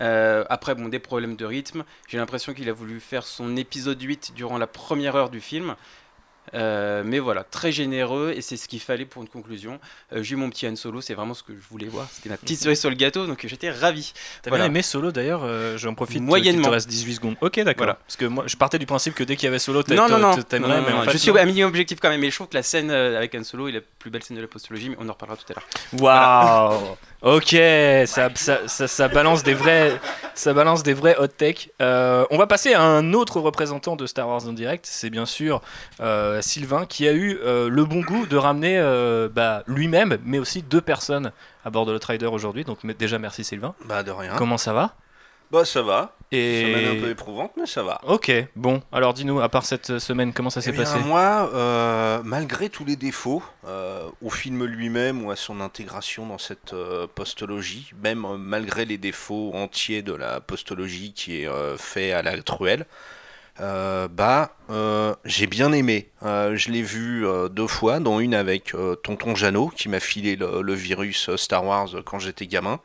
Euh, 0.00 0.44
après, 0.48 0.74
bon, 0.74 0.88
des 0.88 0.98
problèmes 0.98 1.36
de 1.36 1.44
rythme. 1.44 1.84
J'ai 2.08 2.18
l'impression 2.18 2.52
qu'il 2.52 2.68
a 2.68 2.72
voulu 2.72 3.00
faire 3.00 3.24
son 3.24 3.56
épisode 3.56 4.00
8 4.00 4.32
durant 4.34 4.58
la 4.58 4.66
première 4.66 5.16
heure 5.16 5.30
du 5.30 5.40
film. 5.40 5.76
Euh, 6.54 7.02
mais 7.04 7.18
voilà, 7.18 7.42
très 7.44 7.72
généreux 7.72 8.32
et 8.36 8.40
c'est 8.40 8.56
ce 8.56 8.68
qu'il 8.68 8.80
fallait 8.80 9.04
pour 9.04 9.22
une 9.22 9.28
conclusion. 9.28 9.80
Euh, 10.12 10.22
j'ai 10.22 10.34
eu 10.34 10.36
mon 10.36 10.50
petit 10.50 10.66
Han 10.68 10.76
Solo, 10.76 11.00
c'est 11.00 11.14
vraiment 11.14 11.34
ce 11.34 11.42
que 11.42 11.52
je 11.52 11.68
voulais 11.70 11.86
voir. 11.88 12.06
C'était 12.12 12.28
ma 12.28 12.36
petite 12.36 12.60
cerise 12.60 12.78
sur 12.80 12.90
le 12.90 12.96
gâteau, 12.96 13.26
donc 13.26 13.44
j'étais 13.46 13.70
ravi. 13.70 14.12
T'as 14.42 14.50
Voilà. 14.50 14.64
bien 14.64 14.70
aimé 14.72 14.82
Solo 14.82 15.10
d'ailleurs 15.12 15.42
euh, 15.44 15.76
J'en 15.78 15.94
profite. 15.94 16.22
Moyennement. 16.22 16.62
Il 16.62 16.66
te 16.66 16.70
reste 16.70 16.88
18 16.88 17.14
secondes. 17.14 17.36
Ok, 17.40 17.56
d'accord. 17.60 17.74
Voilà. 17.78 17.94
Parce 18.06 18.16
que 18.16 18.24
moi, 18.26 18.44
je 18.46 18.56
partais 18.56 18.78
du 18.78 18.86
principe 18.86 19.14
que 19.14 19.24
dès 19.24 19.36
qu'il 19.36 19.46
y 19.46 19.48
avait 19.48 19.58
Solo, 19.58 19.82
t'a- 19.82 19.94
Non, 19.94 20.08
non, 20.08 20.18
non. 20.18 20.36
t'aimerais, 20.42 20.80
Non, 20.80 20.82
non, 20.82 20.94
en 20.94 20.98
non, 20.98 21.02
fait, 21.04 21.12
je 21.12 21.18
suis 21.18 21.36
à 21.36 21.44
minimum 21.44 21.68
objectif 21.70 21.98
quand 22.00 22.08
même, 22.08 22.20
mais 22.20 22.30
je 22.30 22.34
trouve 22.36 22.48
que 22.48 22.54
la 22.54 22.62
scène 22.62 22.90
avec 22.90 23.34
Han 23.34 23.42
Solo 23.44 23.68
est 23.68 23.72
la 23.72 23.80
plus 23.98 24.10
belle 24.10 24.22
scène 24.22 24.36
de 24.36 24.42
la 24.42 24.48
postologie, 24.48 24.90
mais 24.90 24.96
on 25.00 25.08
en 25.08 25.12
reparlera 25.12 25.36
tout 25.36 25.52
à 25.52 25.54
l'heure. 25.54 26.00
Waouh 26.00 26.96
Ok, 27.24 27.56
ça, 28.06 28.28
ça, 28.34 28.68
ça, 28.68 28.86
ça 28.86 29.08
balance 29.08 29.42
des 29.42 29.54
vrais, 29.54 29.98
ça 30.34 30.52
balance 30.52 30.82
des 30.82 30.92
vrais 30.92 31.16
hot 31.18 31.28
tech. 31.28 31.70
Euh, 31.80 32.26
on 32.30 32.36
va 32.36 32.46
passer 32.46 32.74
à 32.74 32.82
un 32.82 33.14
autre 33.14 33.40
représentant 33.40 33.96
de 33.96 34.04
Star 34.06 34.28
Wars 34.28 34.46
en 34.46 34.52
direct. 34.52 34.84
C'est 34.86 35.08
bien 35.08 35.24
sûr 35.24 35.62
euh, 36.00 36.42
Sylvain 36.42 36.84
qui 36.84 37.08
a 37.08 37.12
eu 37.12 37.38
euh, 37.42 37.70
le 37.70 37.84
bon 37.86 38.00
goût 38.00 38.26
de 38.26 38.36
ramener 38.36 38.78
bah, 39.32 39.62
lui-même, 39.66 40.18
mais 40.26 40.38
aussi 40.38 40.60
deux 40.60 40.82
personnes 40.82 41.32
à 41.64 41.70
bord 41.70 41.86
de 41.86 41.92
l'Outrider 41.92 42.26
aujourd'hui. 42.26 42.64
Donc 42.64 42.84
déjà 42.98 43.18
merci 43.18 43.42
Sylvain. 43.42 43.74
Bah 43.86 44.02
de 44.02 44.10
rien. 44.10 44.34
Comment 44.36 44.58
ça 44.58 44.74
va? 44.74 44.94
Bah 45.54 45.64
ça 45.64 45.82
va. 45.82 46.16
Et 46.32 46.62
Semaine 46.62 46.98
un 46.98 47.00
peu 47.00 47.10
éprouvante, 47.10 47.52
mais 47.56 47.66
ça 47.66 47.84
va. 47.84 48.00
ok, 48.08 48.32
bon. 48.56 48.82
Alors 48.90 49.14
dis-nous, 49.14 49.40
à 49.40 49.48
part 49.48 49.64
cette 49.64 50.00
semaine, 50.00 50.32
comment 50.32 50.50
ça 50.50 50.60
s'est 50.60 50.70
Eh 50.70 50.72
bien, 50.72 50.82
passé 50.82 50.98
Moi, 50.98 51.48
euh, 51.54 52.22
malgré 52.24 52.68
tous 52.68 52.84
les 52.84 52.96
défauts, 52.96 53.40
euh, 53.68 54.08
au 54.20 54.30
film 54.30 54.64
lui-même 54.64 55.24
ou 55.24 55.30
à 55.30 55.36
son 55.36 55.60
intégration 55.60 56.26
dans 56.26 56.38
cette 56.38 56.72
euh, 56.72 57.06
postologie, 57.14 57.92
même 58.02 58.24
euh, 58.24 58.36
malgré 58.36 58.84
les 58.84 58.98
défauts 58.98 59.52
entiers 59.54 60.02
de 60.02 60.12
la 60.12 60.40
postologie 60.40 61.12
qui 61.12 61.42
est 61.42 61.46
euh, 61.46 61.76
fait 61.76 62.10
à 62.12 62.22
la 62.22 62.42
truelle, 62.42 62.84
euh, 63.60 64.08
bah, 64.08 64.56
euh, 64.70 65.14
j'ai 65.24 65.46
bien 65.46 65.72
aimé. 65.72 66.10
Euh, 66.24 66.56
je 66.56 66.72
l'ai 66.72 66.82
vu 66.82 67.24
euh, 67.24 67.48
deux 67.48 67.68
fois, 67.68 68.00
dont 68.00 68.18
une 68.18 68.34
avec 68.34 68.74
euh, 68.74 68.96
Tonton 68.96 69.36
Jeannot 69.36 69.68
qui 69.68 69.88
m'a 69.88 70.00
filé 70.00 70.34
le, 70.34 70.62
le 70.62 70.74
virus 70.74 71.28
euh, 71.28 71.36
Star 71.36 71.64
Wars 71.64 71.94
euh, 71.94 72.02
quand 72.04 72.18
j'étais 72.18 72.48
gamin. 72.48 72.80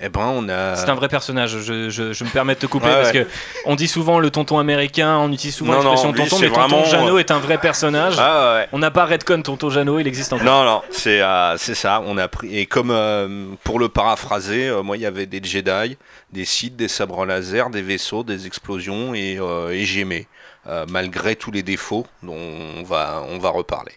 Eh 0.00 0.08
ben, 0.08 0.26
on 0.26 0.48
a. 0.48 0.74
C'est 0.74 0.88
un 0.90 0.94
vrai 0.96 1.06
personnage, 1.08 1.50
je, 1.60 1.88
je- 1.88 2.12
je 2.12 2.24
me 2.24 2.28
permets 2.30 2.56
de 2.56 2.58
te 2.60 2.66
couper 2.66 2.86
Ouais, 2.86 2.94
parce 2.94 3.12
ouais. 3.12 3.24
que 3.24 3.30
on 3.64 3.76
dit 3.76 3.86
souvent 3.86 4.18
le 4.18 4.28
tonton 4.30 4.58
américain, 4.58 5.18
on 5.18 5.30
utilise 5.32 5.54
souvent 5.54 5.74
l'expression 5.74 6.12
tonton, 6.12 6.38
mais 6.40 6.50
tonton 6.50 6.84
Jeannot 6.84 7.18
est 7.18 7.30
un 7.30 7.38
vrai 7.38 7.58
personnage. 7.58 8.16
Ah 8.18 8.54
ouais. 8.56 8.68
On 8.72 8.78
n'a 8.80 8.90
pas 8.90 9.04
Redcon 9.04 9.40
tonton 9.42 9.70
Jeannot, 9.70 10.00
il 10.00 10.08
existe 10.08 10.32
encore. 10.32 10.44
Non, 10.44 10.64
non, 10.64 10.82
c'est 10.90 11.22
euh, 11.22 11.56
c'est 11.58 11.76
ça. 11.76 12.02
On 12.04 12.18
a 12.18 12.26
pris 12.26 12.58
et 12.58 12.66
comme 12.66 12.90
euh, 12.90 13.46
pour 13.62 13.78
le 13.78 13.88
paraphraser, 13.88 14.68
euh, 14.68 14.82
moi 14.82 14.96
il 14.96 15.02
y 15.02 15.06
avait 15.06 15.26
des 15.26 15.40
Jedi, 15.42 15.96
des 16.32 16.44
Sith, 16.44 16.74
des 16.74 16.88
sabres 16.88 17.24
laser, 17.24 17.70
des 17.70 17.82
vaisseaux, 17.82 18.24
des 18.24 18.46
explosions 18.48 19.14
et, 19.14 19.38
et 19.70 19.84
j'aimais 19.84 20.26
euh, 20.66 20.86
malgré 20.88 21.36
tous 21.36 21.52
les 21.52 21.62
défauts 21.62 22.06
dont 22.24 22.34
on 22.34 22.82
va 22.82 23.22
on 23.28 23.38
va 23.38 23.50
reparler. 23.50 23.92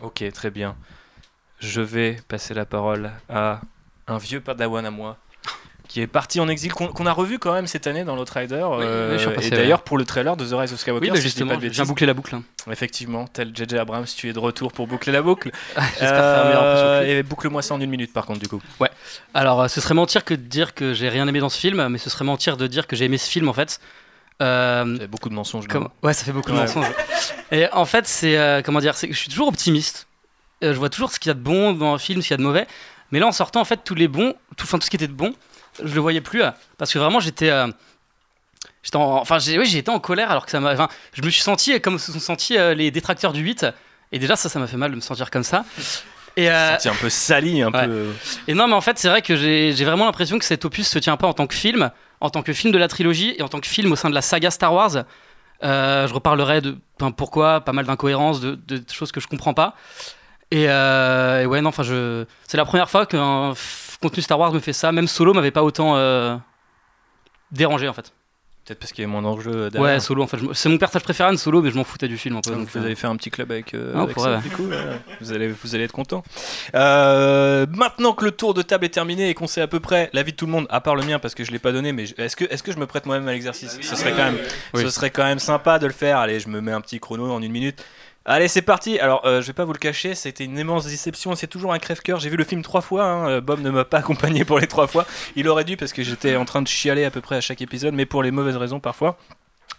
Ok, 0.00 0.22
très 0.34 0.50
bien. 0.50 0.76
Je 1.58 1.80
vais 1.80 2.18
passer 2.28 2.52
la 2.52 2.66
parole 2.66 3.10
à 3.30 3.60
un 4.06 4.18
vieux 4.18 4.40
padawan 4.40 4.84
à 4.84 4.90
moi 4.90 5.16
qui 5.88 6.00
est 6.02 6.06
parti 6.06 6.38
en 6.38 6.48
exil, 6.48 6.72
qu'on 6.72 6.88
qu'on 6.88 7.06
a 7.06 7.12
revu 7.12 7.38
quand 7.38 7.52
même 7.52 7.66
cette 7.66 7.86
année 7.86 8.04
dans 8.04 8.14
l'Outrider. 8.14 8.62
Oui, 8.70 8.76
euh, 8.84 9.16
oui, 9.16 9.22
et 9.22 9.44
ouais. 9.44 9.50
d'ailleurs 9.50 9.80
pour 9.82 9.96
le 9.98 10.04
trailer 10.04 10.36
de 10.36 10.44
The 10.46 10.52
Rise 10.52 10.72
of 10.74 10.78
Skywalker. 10.80 11.06
Oui, 11.06 11.10
bah, 11.10 11.16
si 11.16 11.22
je 11.22 11.26
dis 11.26 11.28
justement, 11.30 11.54
pas 11.54 11.60
bêtises. 11.60 11.80
boucler 11.86 12.06
la 12.06 12.14
boucle. 12.14 12.34
hein. 12.34 12.42
Effectivement, 12.70 13.26
tel 13.26 13.52
JJ 13.56 13.74
Abrams, 13.74 14.04
tu 14.04 14.28
es 14.28 14.32
de 14.34 14.38
retour 14.38 14.72
pour 14.72 14.86
boucler 14.86 15.12
la 15.12 15.22
boucle. 15.22 15.50
Lui. 16.00 17.10
et 17.10 17.22
boucle-moi 17.22 17.62
ça 17.62 17.74
en 17.74 17.80
une 17.80 17.90
minute 17.90 18.12
par 18.12 18.26
contre 18.26 18.40
du 18.40 18.48
coup. 18.48 18.60
Alors, 19.34 19.62
euh, 19.62 19.68
ce 19.68 19.80
serait 19.80 19.94
mentir 19.94 20.24
que 20.24 20.34
de 20.34 20.42
dire 20.42 20.74
que 20.74 20.92
j'ai 20.92 21.08
rien 21.08 21.26
aimé 21.26 21.40
dans 21.40 21.48
ce 21.48 21.58
film, 21.58 21.88
mais 21.88 21.98
ce 21.98 22.10
serait 22.10 22.24
mentir 22.24 22.56
de 22.56 22.66
dire 22.66 22.86
que 22.86 22.94
j'ai 22.96 23.06
aimé 23.06 23.18
ce 23.18 23.30
film 23.30 23.48
en 23.48 23.52
fait. 23.52 23.80
Euh, 24.42 24.84
Il 24.96 25.00
y 25.00 25.04
a 25.04 25.06
beaucoup 25.08 25.28
de 25.28 25.34
mensonges. 25.34 25.66
Comme- 25.66 25.88
Ouais, 26.02 26.12
ça 26.12 26.24
fait 26.24 26.32
beaucoup 26.32 26.50
de 26.50 26.56
Ouais. 26.56 26.62
mensonges. 26.62 26.86
Et 27.50 27.66
en 27.72 27.84
fait, 27.86 28.06
c'est 28.06 28.36
euh, 28.38 28.62
comment 28.62 28.78
dire, 28.80 28.94
c'est 28.94 29.08
je 29.10 29.16
suis 29.18 29.28
toujours 29.30 29.48
optimiste. 29.48 30.06
Euh, 30.62 30.72
je 30.74 30.78
vois 30.78 30.90
toujours 30.90 31.10
ce 31.10 31.18
qu'il 31.18 31.30
y 31.30 31.32
a 31.32 31.34
de 31.34 31.40
bon 31.40 31.72
dans 31.72 31.94
un 31.94 31.98
film, 31.98 32.20
ce 32.22 32.28
qu'il 32.28 32.34
y 32.34 32.38
a 32.38 32.38
de 32.38 32.42
mauvais. 32.42 32.66
Mais 33.10 33.20
là, 33.20 33.26
en 33.26 33.32
sortant, 33.32 33.60
en 33.60 33.64
fait, 33.64 33.80
tous 33.84 33.94
les 33.94 34.06
bons, 34.06 34.34
tout, 34.56 34.64
enfin, 34.64 34.78
tout 34.78 34.84
ce 34.84 34.90
qui 34.90 34.96
était 34.96 35.06
de 35.06 35.12
bon, 35.12 35.32
je 35.84 35.94
le 35.94 36.00
voyais 36.00 36.20
plus. 36.20 36.42
euh, 36.42 36.50
parce 36.78 36.92
que 36.92 36.98
vraiment, 36.98 37.20
j'étais, 37.20 37.50
euh, 37.50 37.68
j'étais, 38.82 38.96
en- 38.96 39.16
enfin, 39.16 39.38
j'ai, 39.38 39.58
oui, 39.58 39.66
j'ai 39.66 39.78
été 39.78 39.90
en 39.90 40.00
colère 40.00 40.30
alors 40.30 40.44
que 40.44 40.50
ça 40.50 40.60
m'a, 40.60 40.72
enfin, 40.72 40.88
je 41.12 41.22
me 41.22 41.30
suis 41.30 41.42
senti 41.42 41.80
comme 41.80 41.98
se 41.98 42.12
sont 42.12 42.20
sentis 42.20 42.56
euh, 42.58 42.74
les 42.74 42.90
détracteurs 42.90 43.32
du 43.32 43.40
8. 43.42 43.66
Et 44.12 44.18
déjà, 44.18 44.36
ça, 44.36 44.48
ça 44.48 44.58
m'a 44.58 44.66
fait 44.66 44.76
mal 44.78 44.90
de 44.90 44.96
me 44.96 45.00
sentir 45.00 45.30
comme 45.30 45.42
ça. 45.44 45.64
Et, 46.36 46.50
euh, 46.50 46.76
un 46.84 46.94
peu 47.00 47.10
sali, 47.10 47.62
un 47.62 47.70
ouais. 47.72 47.86
peu. 47.86 48.06
et 48.46 48.54
non, 48.54 48.68
mais 48.68 48.74
en 48.74 48.80
fait, 48.80 48.98
c'est 48.98 49.08
vrai 49.08 49.22
que 49.22 49.34
j'ai 49.36 49.72
vraiment 49.84 50.04
l'impression 50.04 50.38
que 50.38 50.44
cet 50.44 50.64
opus 50.64 50.86
se 50.88 50.98
tient 50.98 51.16
pas 51.16 51.26
en 51.26 51.32
tant 51.34 51.46
que 51.48 51.54
film, 51.54 51.90
en 52.20 52.30
tant 52.30 52.42
que 52.42 52.52
film 52.52 52.72
de 52.72 52.78
la 52.78 52.86
trilogie 52.88 53.34
et 53.38 53.42
en 53.42 53.48
tant 53.48 53.60
que 53.60 53.66
film 53.66 53.90
au 53.92 53.96
sein 53.96 54.08
de 54.08 54.14
la 54.14 54.22
saga 54.22 54.50
Star 54.50 54.72
Wars. 54.72 55.04
Euh, 55.64 56.06
je 56.06 56.14
reparlerai 56.14 56.60
de 56.60 56.76
enfin, 57.00 57.10
pourquoi, 57.10 57.60
pas 57.62 57.72
mal 57.72 57.84
d'incohérences, 57.86 58.40
de, 58.40 58.54
de 58.68 58.82
choses 58.92 59.10
que 59.10 59.18
je 59.20 59.26
comprends 59.26 59.52
pas. 59.54 59.74
Et, 60.52 60.66
euh, 60.68 61.42
et 61.42 61.46
ouais, 61.46 61.60
non, 61.60 61.70
enfin, 61.70 61.82
je... 61.82 62.24
c'est 62.46 62.56
la 62.56 62.64
première 62.64 62.88
fois 62.88 63.04
qu'un 63.04 63.52
contenu 64.00 64.22
Star 64.22 64.38
Wars 64.38 64.52
me 64.52 64.60
fait 64.60 64.72
ça. 64.72 64.92
Même 64.92 65.08
Solo 65.08 65.32
m'avait 65.34 65.50
pas 65.50 65.62
autant 65.62 65.96
euh, 65.96 66.36
dérangé 67.52 67.88
en 67.88 67.92
fait. 67.92 68.12
Peut-être 68.64 68.80
parce 68.80 68.92
qu'il 68.92 69.00
y 69.00 69.06
a 69.06 69.08
moins 69.08 69.22
d'enjeux. 69.22 69.70
derrière. 69.70 69.94
Ouais, 69.94 69.98
Solo, 69.98 70.22
en 70.22 70.26
fait, 70.26 70.36
je 70.36 70.44
c'est 70.52 70.68
mon 70.68 70.76
personnage 70.76 71.02
préféré 71.02 71.30
de 71.32 71.36
Solo, 71.36 71.62
mais 71.62 71.70
je 71.70 71.76
m'en 71.76 71.84
foutais 71.84 72.06
du 72.06 72.18
film 72.18 72.36
un 72.36 72.42
peu. 72.42 72.50
Donc 72.50 72.58
donc, 72.60 72.68
vous 72.68 72.78
euh, 72.78 72.84
allez 72.84 72.94
faire 72.96 73.08
un 73.08 73.16
petit 73.16 73.30
club 73.30 73.50
avec, 73.50 73.72
euh, 73.72 73.92
Ah, 73.94 74.00
on 74.00 74.02
avec 74.02 74.18
ça, 74.20 74.36
du 74.38 74.50
coup, 74.50 74.64
ouais. 74.66 74.76
vous, 75.22 75.32
allez, 75.32 75.48
vous 75.48 75.74
allez 75.74 75.84
être 75.84 75.92
content. 75.92 76.22
Euh, 76.74 77.64
maintenant 77.74 78.12
que 78.12 78.26
le 78.26 78.30
tour 78.30 78.52
de 78.52 78.60
table 78.60 78.84
est 78.84 78.90
terminé 78.90 79.30
et 79.30 79.34
qu'on 79.34 79.46
sait 79.46 79.62
à 79.62 79.68
peu 79.68 79.80
près 79.80 80.10
l'avis 80.12 80.32
de 80.32 80.36
tout 80.36 80.44
le 80.44 80.52
monde, 80.52 80.66
à 80.68 80.82
part 80.82 80.96
le 80.96 81.02
mien 81.02 81.18
parce 81.18 81.34
que 81.34 81.44
je 81.44 81.50
l'ai 81.50 81.58
pas 81.58 81.72
donné, 81.72 81.92
mais 81.92 82.04
je- 82.04 82.14
est-ce 82.18 82.36
que, 82.36 82.44
est-ce 82.44 82.62
que 82.62 82.70
je 82.72 82.76
me 82.78 82.86
prête 82.86 83.06
moi-même 83.06 83.26
à 83.26 83.32
l'exercice? 83.32 83.78
Ce 83.80 83.96
serait 83.96 84.10
quand 84.12 84.24
même, 84.24 84.36
Oui. 84.74 84.82
ce 84.82 84.90
serait 84.90 85.10
quand 85.10 85.24
même 85.24 85.38
sympa 85.38 85.78
de 85.78 85.86
le 85.86 85.92
faire. 85.94 86.18
Allez, 86.18 86.38
je 86.38 86.48
me 86.48 86.60
mets 86.60 86.72
un 86.72 86.82
petit 86.82 87.00
chrono 87.00 87.32
en 87.32 87.40
une 87.40 87.52
minute. 87.52 87.82
Allez, 88.30 88.46
c'est 88.48 88.60
parti. 88.60 88.98
Alors, 88.98 89.24
euh, 89.24 89.40
je 89.40 89.46
vais 89.46 89.52
pas 89.54 89.64
vous 89.64 89.72
le 89.72 89.78
cacher, 89.78 90.14
c'était 90.14 90.44
une 90.44 90.58
immense 90.58 90.84
déception. 90.86 91.34
C'est 91.34 91.46
toujours 91.46 91.72
un 91.72 91.78
crève-cœur. 91.78 92.20
J'ai 92.20 92.28
vu 92.28 92.36
le 92.36 92.44
film 92.44 92.60
trois 92.60 92.82
fois. 92.82 93.04
hein. 93.04 93.28
Euh, 93.30 93.40
Bob 93.40 93.60
ne 93.60 93.70
m'a 93.70 93.86
pas 93.86 93.98
accompagné 94.04 94.44
pour 94.44 94.58
les 94.58 94.66
trois 94.66 94.86
fois. 94.86 95.06
Il 95.34 95.48
aurait 95.48 95.64
dû 95.64 95.78
parce 95.78 95.94
que 95.94 96.02
j'étais 96.02 96.36
en 96.36 96.44
train 96.44 96.60
de 96.60 96.68
chialer 96.68 97.04
à 97.04 97.10
peu 97.10 97.22
près 97.22 97.36
à 97.36 97.40
chaque 97.40 97.62
épisode, 97.62 97.94
mais 97.94 98.04
pour 98.04 98.22
les 98.22 98.30
mauvaises 98.30 98.56
raisons 98.58 98.80
parfois. 98.80 99.16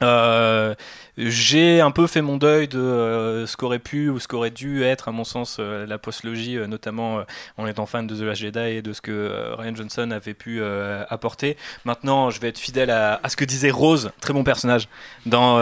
Euh, 0.01 0.73
j'ai 1.19 1.81
un 1.81 1.91
peu 1.91 2.07
fait 2.07 2.21
mon 2.21 2.37
deuil 2.37 2.67
de 2.69 2.79
euh, 2.79 3.45
ce 3.45 3.57
qu'aurait 3.57 3.79
pu 3.79 4.09
ou 4.09 4.19
ce 4.19 4.27
qu'aurait 4.27 4.51
dû 4.51 4.83
être, 4.83 5.09
à 5.09 5.11
mon 5.11 5.25
sens, 5.25 5.57
euh, 5.59 5.85
la 5.85 5.97
postlogie, 5.97 6.57
euh, 6.57 6.65
notamment 6.65 7.19
euh, 7.19 7.23
en 7.57 7.67
étant 7.67 7.85
fan 7.85 8.07
de 8.07 8.15
The 8.15 8.21
Last 8.21 8.41
Jedi 8.41 8.59
et 8.59 8.81
de 8.81 8.93
ce 8.93 9.01
que 9.01 9.53
Ryan 9.57 9.75
Johnson 9.75 10.11
avait 10.11 10.33
pu 10.33 10.61
apporter. 11.09 11.57
Maintenant, 11.83 12.29
je 12.29 12.39
vais 12.39 12.47
être 12.47 12.57
fidèle 12.57 12.89
à, 12.89 13.19
à 13.21 13.29
ce 13.29 13.35
que 13.35 13.43
disait 13.45 13.69
Rose, 13.69 14.11
très 14.21 14.33
bon 14.33 14.43
personnage, 14.43 14.87
dans 15.25 15.57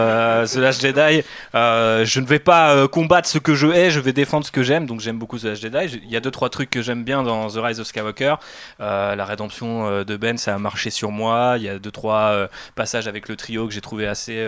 The 0.46 0.56
Last 0.58 0.82
Jedi. 0.82 1.24
Je 1.54 2.20
ne 2.20 2.26
vais 2.26 2.40
pas 2.40 2.88
combattre 2.88 3.28
ce 3.28 3.40
que 3.40 3.56
je 3.56 3.68
hais, 3.68 3.90
je 3.90 4.00
vais 4.00 4.14
défendre 4.14 4.46
ce 4.46 4.52
que 4.52 4.64
j'aime, 4.64 4.86
donc 4.86 5.00
j'aime 5.00 5.18
beaucoup 5.18 5.40
The 5.40 5.46
Last 5.46 5.62
Jedi. 5.62 6.00
Il 6.04 6.12
y 6.12 6.16
a 6.16 6.20
deux, 6.20 6.32
trois 6.32 6.50
trucs 6.50 6.70
que 6.70 6.82
j'aime 6.82 7.04
bien 7.04 7.24
dans 7.24 7.50
The 7.50 7.58
Rise 7.58 7.80
of 7.80 7.88
Skywalker. 7.88 8.36
La 8.80 9.26
rédemption 9.26 10.04
de 10.04 10.18
Ben, 10.18 10.38
ça 10.38 10.54
a 10.56 10.58
marché 10.58 10.90
sur 10.90 11.12
moi. 11.12 11.56
Il 11.58 11.64
y 11.64 11.70
a 11.70 11.80
deux, 11.80 11.92
trois 11.92 12.48
passages 12.76 13.08
avec 13.08 13.28
le 13.28 13.36
trio 13.36 13.68
que 13.68 13.74
j'ai 13.74 13.82
trouvé 13.82 14.08
assez, 14.08 14.46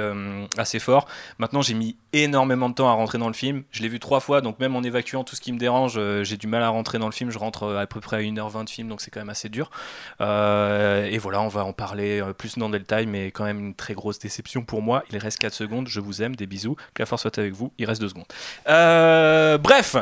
assez 0.58 0.80
fort. 0.80 0.99
Maintenant, 1.38 1.62
j'ai 1.62 1.74
mis 1.74 1.96
énormément 2.14 2.70
de 2.70 2.76
temps 2.76 2.90
à 2.90 2.94
rentrer 2.94 3.18
dans 3.18 3.28
le 3.28 3.34
film. 3.34 3.64
Je 3.72 3.82
l'ai 3.82 3.90
vu 3.90 4.00
trois 4.00 4.20
fois, 4.20 4.42
donc 4.42 4.60
même 4.60 4.76
en 4.76 4.84
évacuant 4.84 5.24
tout 5.24 5.36
ce 5.36 5.42
qui 5.42 5.52
me 5.52 5.58
dérange, 5.58 5.96
euh, 5.98 6.24
j'ai 6.24 6.38
du 6.38 6.48
mal 6.48 6.64
à 6.64 6.70
rentrer 6.70 7.00
dans 7.00 7.06
le 7.06 7.12
film. 7.12 7.30
Je 7.30 7.38
rentre 7.38 7.64
euh, 7.64 7.80
à 7.80 7.88
peu 7.88 8.00
près 8.00 8.18
à 8.18 8.20
1h20 8.22 8.66
de 8.66 8.70
film, 8.70 8.88
donc 8.88 9.02
c'est 9.02 9.12
quand 9.12 9.20
même 9.20 9.30
assez 9.30 9.50
dur. 9.50 9.70
Euh, 10.22 11.06
et 11.06 11.18
voilà, 11.18 11.42
on 11.42 11.48
va 11.48 11.66
en 11.66 11.74
parler 11.74 12.22
plus 12.38 12.58
dans 12.58 12.70
le 12.70 12.80
détail, 12.80 13.06
mais 13.06 13.32
quand 13.32 13.44
même 13.44 13.60
une 13.60 13.76
très 13.76 13.94
grosse 13.94 14.20
déception 14.20 14.64
pour 14.64 14.82
moi. 14.82 15.04
Il 15.12 15.18
reste 15.18 15.40
4 15.40 15.54
secondes, 15.54 15.88
je 15.88 16.00
vous 16.00 16.22
aime, 16.22 16.36
des 16.36 16.48
bisous. 16.48 16.76
Que 16.94 17.02
la 17.02 17.06
force 17.06 17.24
soit 17.24 17.38
avec 17.38 17.54
vous, 17.54 17.72
il 17.78 17.86
reste 17.86 18.02
2 18.02 18.10
secondes. 18.10 18.26
Bref, 19.62 19.96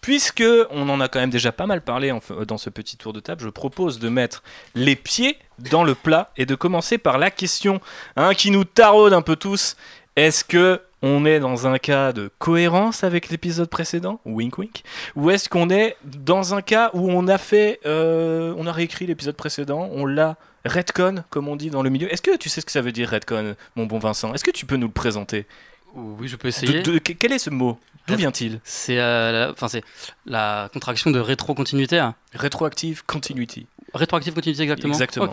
puisque 0.00 0.44
on 0.70 0.88
en 0.88 1.00
a 1.00 1.08
quand 1.08 1.20
même 1.20 1.30
déjà 1.30 1.52
pas 1.52 1.66
mal 1.66 1.82
parlé 1.82 2.16
dans 2.46 2.58
ce 2.58 2.70
petit 2.70 2.96
tour 2.96 3.12
de 3.12 3.20
table, 3.20 3.42
je 3.42 3.48
propose 3.48 3.98
de 3.98 4.08
mettre 4.08 4.42
les 4.74 4.96
pieds 4.96 5.38
dans 5.58 5.84
le 5.84 5.94
plat 5.94 6.30
et 6.36 6.46
de 6.46 6.54
commencer 6.54 6.98
par 6.98 7.18
la 7.18 7.30
question 7.30 7.80
hein, 8.16 8.34
qui 8.34 8.50
nous 8.50 8.64
taraude 8.64 9.12
un 9.12 9.22
peu 9.22 9.36
tous. 9.36 9.76
Est-ce 10.18 10.42
que 10.44 10.80
on 11.00 11.24
est 11.24 11.38
dans 11.38 11.68
un 11.68 11.78
cas 11.78 12.12
de 12.12 12.28
cohérence 12.40 13.04
avec 13.04 13.28
l'épisode 13.28 13.68
précédent, 13.68 14.20
wink 14.24 14.58
wink, 14.58 14.82
ou 15.14 15.30
est-ce 15.30 15.48
qu'on 15.48 15.70
est 15.70 15.96
dans 16.04 16.54
un 16.54 16.60
cas 16.62 16.90
où 16.92 17.08
on 17.08 17.28
a 17.28 17.38
fait, 17.38 17.78
euh, 17.86 18.52
on 18.58 18.66
a 18.66 18.72
réécrit 18.72 19.06
l'épisode 19.06 19.36
précédent, 19.36 19.88
on 19.92 20.06
l'a 20.06 20.36
redcon 20.64 21.22
comme 21.30 21.46
on 21.46 21.54
dit 21.54 21.70
dans 21.70 21.82
le 21.84 21.90
milieu? 21.90 22.12
Est-ce 22.12 22.20
que 22.22 22.36
tu 22.36 22.48
sais 22.48 22.60
ce 22.60 22.66
que 22.66 22.72
ça 22.72 22.80
veut 22.80 22.90
dire 22.90 23.08
redcon, 23.10 23.54
mon 23.76 23.86
bon 23.86 24.00
Vincent? 24.00 24.34
Est-ce 24.34 24.42
que 24.42 24.50
tu 24.50 24.66
peux 24.66 24.74
nous 24.76 24.88
le 24.88 24.92
présenter? 24.92 25.46
Oui, 25.94 26.26
je 26.26 26.34
peux 26.34 26.48
essayer. 26.48 26.82
de- 26.82 26.98
Quel 26.98 27.32
est 27.32 27.38
ce 27.38 27.50
mot? 27.50 27.78
D'où 28.08 28.16
vient-il? 28.16 28.58
C'est 28.64 28.98
euh, 28.98 29.52
la- 29.52 29.80
la 30.26 30.68
contraction 30.72 31.12
de 31.12 31.20
rétrocontinuité. 31.20 31.98
hein. 32.00 32.16
Retroactive 32.34 33.04
continuity. 33.06 33.66
Rétroactive 33.94 34.34
continuité, 34.34 34.62
exactement. 34.64 34.92
Exactement. 34.94 35.30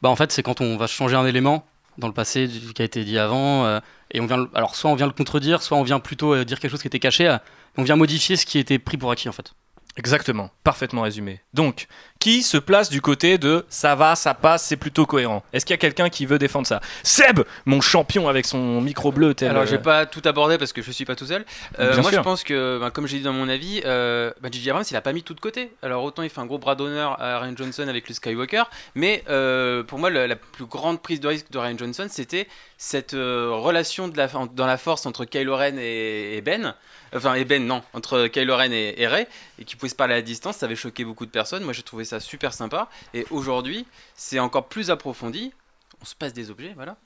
Bah, 0.00 0.08
en 0.08 0.16
fait, 0.16 0.32
c'est 0.32 0.42
quand 0.42 0.62
on 0.62 0.78
va 0.78 0.86
changer 0.86 1.16
un 1.16 1.26
élément 1.26 1.66
dans 1.98 2.06
le 2.08 2.14
passé 2.14 2.48
qui 2.74 2.80
a 2.80 2.84
été 2.86 3.04
dit 3.04 3.18
avant, 3.18 3.66
euh, 3.66 3.78
et 4.12 4.20
on 4.20 4.26
vient, 4.26 4.48
alors 4.54 4.76
soit 4.76 4.90
on 4.90 4.94
vient 4.94 5.06
le 5.06 5.12
contredire, 5.12 5.62
soit 5.62 5.76
on 5.76 5.82
vient 5.82 6.00
plutôt 6.00 6.34
euh, 6.34 6.44
dire 6.44 6.60
quelque 6.60 6.70
chose 6.70 6.82
qui 6.82 6.88
était 6.88 7.00
caché, 7.00 7.28
euh, 7.28 7.38
on 7.76 7.82
vient 7.82 7.96
modifier 7.96 8.36
ce 8.36 8.46
qui 8.46 8.58
était 8.58 8.78
pris 8.78 8.96
pour 8.96 9.10
acquis 9.10 9.28
en 9.28 9.32
fait. 9.32 9.54
Exactement, 9.98 10.50
parfaitement 10.64 11.02
résumé. 11.02 11.40
Donc, 11.52 11.86
qui 12.18 12.42
se 12.42 12.56
place 12.56 12.88
du 12.88 13.02
côté 13.02 13.36
de 13.36 13.66
ça 13.68 13.94
va, 13.94 14.16
ça 14.16 14.32
passe, 14.32 14.64
c'est 14.64 14.76
plutôt 14.76 15.04
cohérent? 15.04 15.42
Est-ce 15.52 15.66
qu'il 15.66 15.74
y 15.74 15.78
a 15.78 15.78
quelqu'un 15.78 16.08
qui 16.08 16.24
veut 16.24 16.38
défendre 16.38 16.66
ça? 16.66 16.80
Seb, 17.02 17.40
mon 17.66 17.82
champion 17.82 18.26
avec 18.26 18.46
son 18.46 18.80
micro 18.80 19.12
bleu 19.12 19.34
tel. 19.34 19.50
Alors, 19.50 19.64
euh, 19.64 19.66
je 19.66 19.72
vais 19.72 19.82
pas 19.82 20.06
tout 20.06 20.22
aborder 20.24 20.56
parce 20.56 20.72
que 20.72 20.80
je 20.80 20.90
suis 20.90 21.04
pas 21.04 21.14
tout 21.14 21.26
seul. 21.26 21.44
Euh, 21.78 21.94
moi, 21.96 22.10
sûr. 22.10 22.20
je 22.20 22.24
pense 22.24 22.42
que, 22.42 22.78
bah, 22.78 22.90
comme 22.90 23.06
j'ai 23.06 23.18
dit 23.18 23.24
dans 23.24 23.34
mon 23.34 23.50
avis, 23.50 23.82
euh, 23.84 24.32
bah, 24.40 24.48
J.J. 24.50 24.70
Abrams, 24.70 24.84
il 24.90 24.96
a 24.96 25.02
pas 25.02 25.12
mis 25.12 25.22
tout 25.22 25.34
de 25.34 25.40
côté. 25.40 25.72
Alors, 25.82 26.04
autant 26.04 26.22
il 26.22 26.30
fait 26.30 26.40
un 26.40 26.46
gros 26.46 26.58
bras 26.58 26.74
d'honneur 26.74 27.20
à 27.20 27.40
Ryan 27.40 27.54
Johnson 27.54 27.86
avec 27.86 28.08
le 28.08 28.14
Skywalker, 28.14 28.64
mais 28.94 29.24
euh, 29.28 29.82
pour 29.82 29.98
moi, 29.98 30.08
la, 30.08 30.26
la 30.26 30.36
plus 30.36 30.64
grande 30.64 31.02
prise 31.02 31.20
de 31.20 31.28
risque 31.28 31.50
de 31.50 31.58
Ryan 31.58 31.76
Johnson, 31.76 32.06
c'était 32.08 32.48
cette 32.78 33.12
euh, 33.12 33.50
relation 33.52 34.08
de 34.08 34.16
la, 34.16 34.28
dans 34.54 34.66
la 34.66 34.78
force 34.78 35.04
entre 35.04 35.26
Kylo 35.26 35.54
Ren 35.54 35.76
et, 35.78 36.36
et 36.36 36.40
Ben. 36.40 36.74
Enfin, 37.14 37.34
et 37.34 37.44
Ben, 37.44 37.66
non, 37.66 37.82
entre 37.92 38.26
Kylo 38.28 38.56
Ren 38.56 38.72
et, 38.72 38.94
et 39.00 39.06
Rey, 39.06 39.28
et 39.58 39.64
qui 39.64 39.76
pouvaient 39.76 39.90
se 39.90 39.94
parler 39.94 40.14
à 40.14 40.22
distance, 40.22 40.58
ça 40.58 40.66
avait 40.66 40.76
choqué 40.76 41.04
beaucoup 41.04 41.26
de 41.26 41.30
personnes. 41.30 41.62
Moi, 41.62 41.72
j'ai 41.72 41.82
trouvé 41.82 42.04
ça 42.04 42.20
super 42.20 42.52
sympa. 42.54 42.88
Et 43.14 43.26
aujourd'hui, 43.30 43.86
c'est 44.16 44.38
encore 44.38 44.68
plus 44.68 44.90
approfondi. 44.90 45.52
On 46.00 46.04
se 46.04 46.14
passe 46.16 46.32
des 46.32 46.50
objets, 46.50 46.72
voilà. 46.74 46.96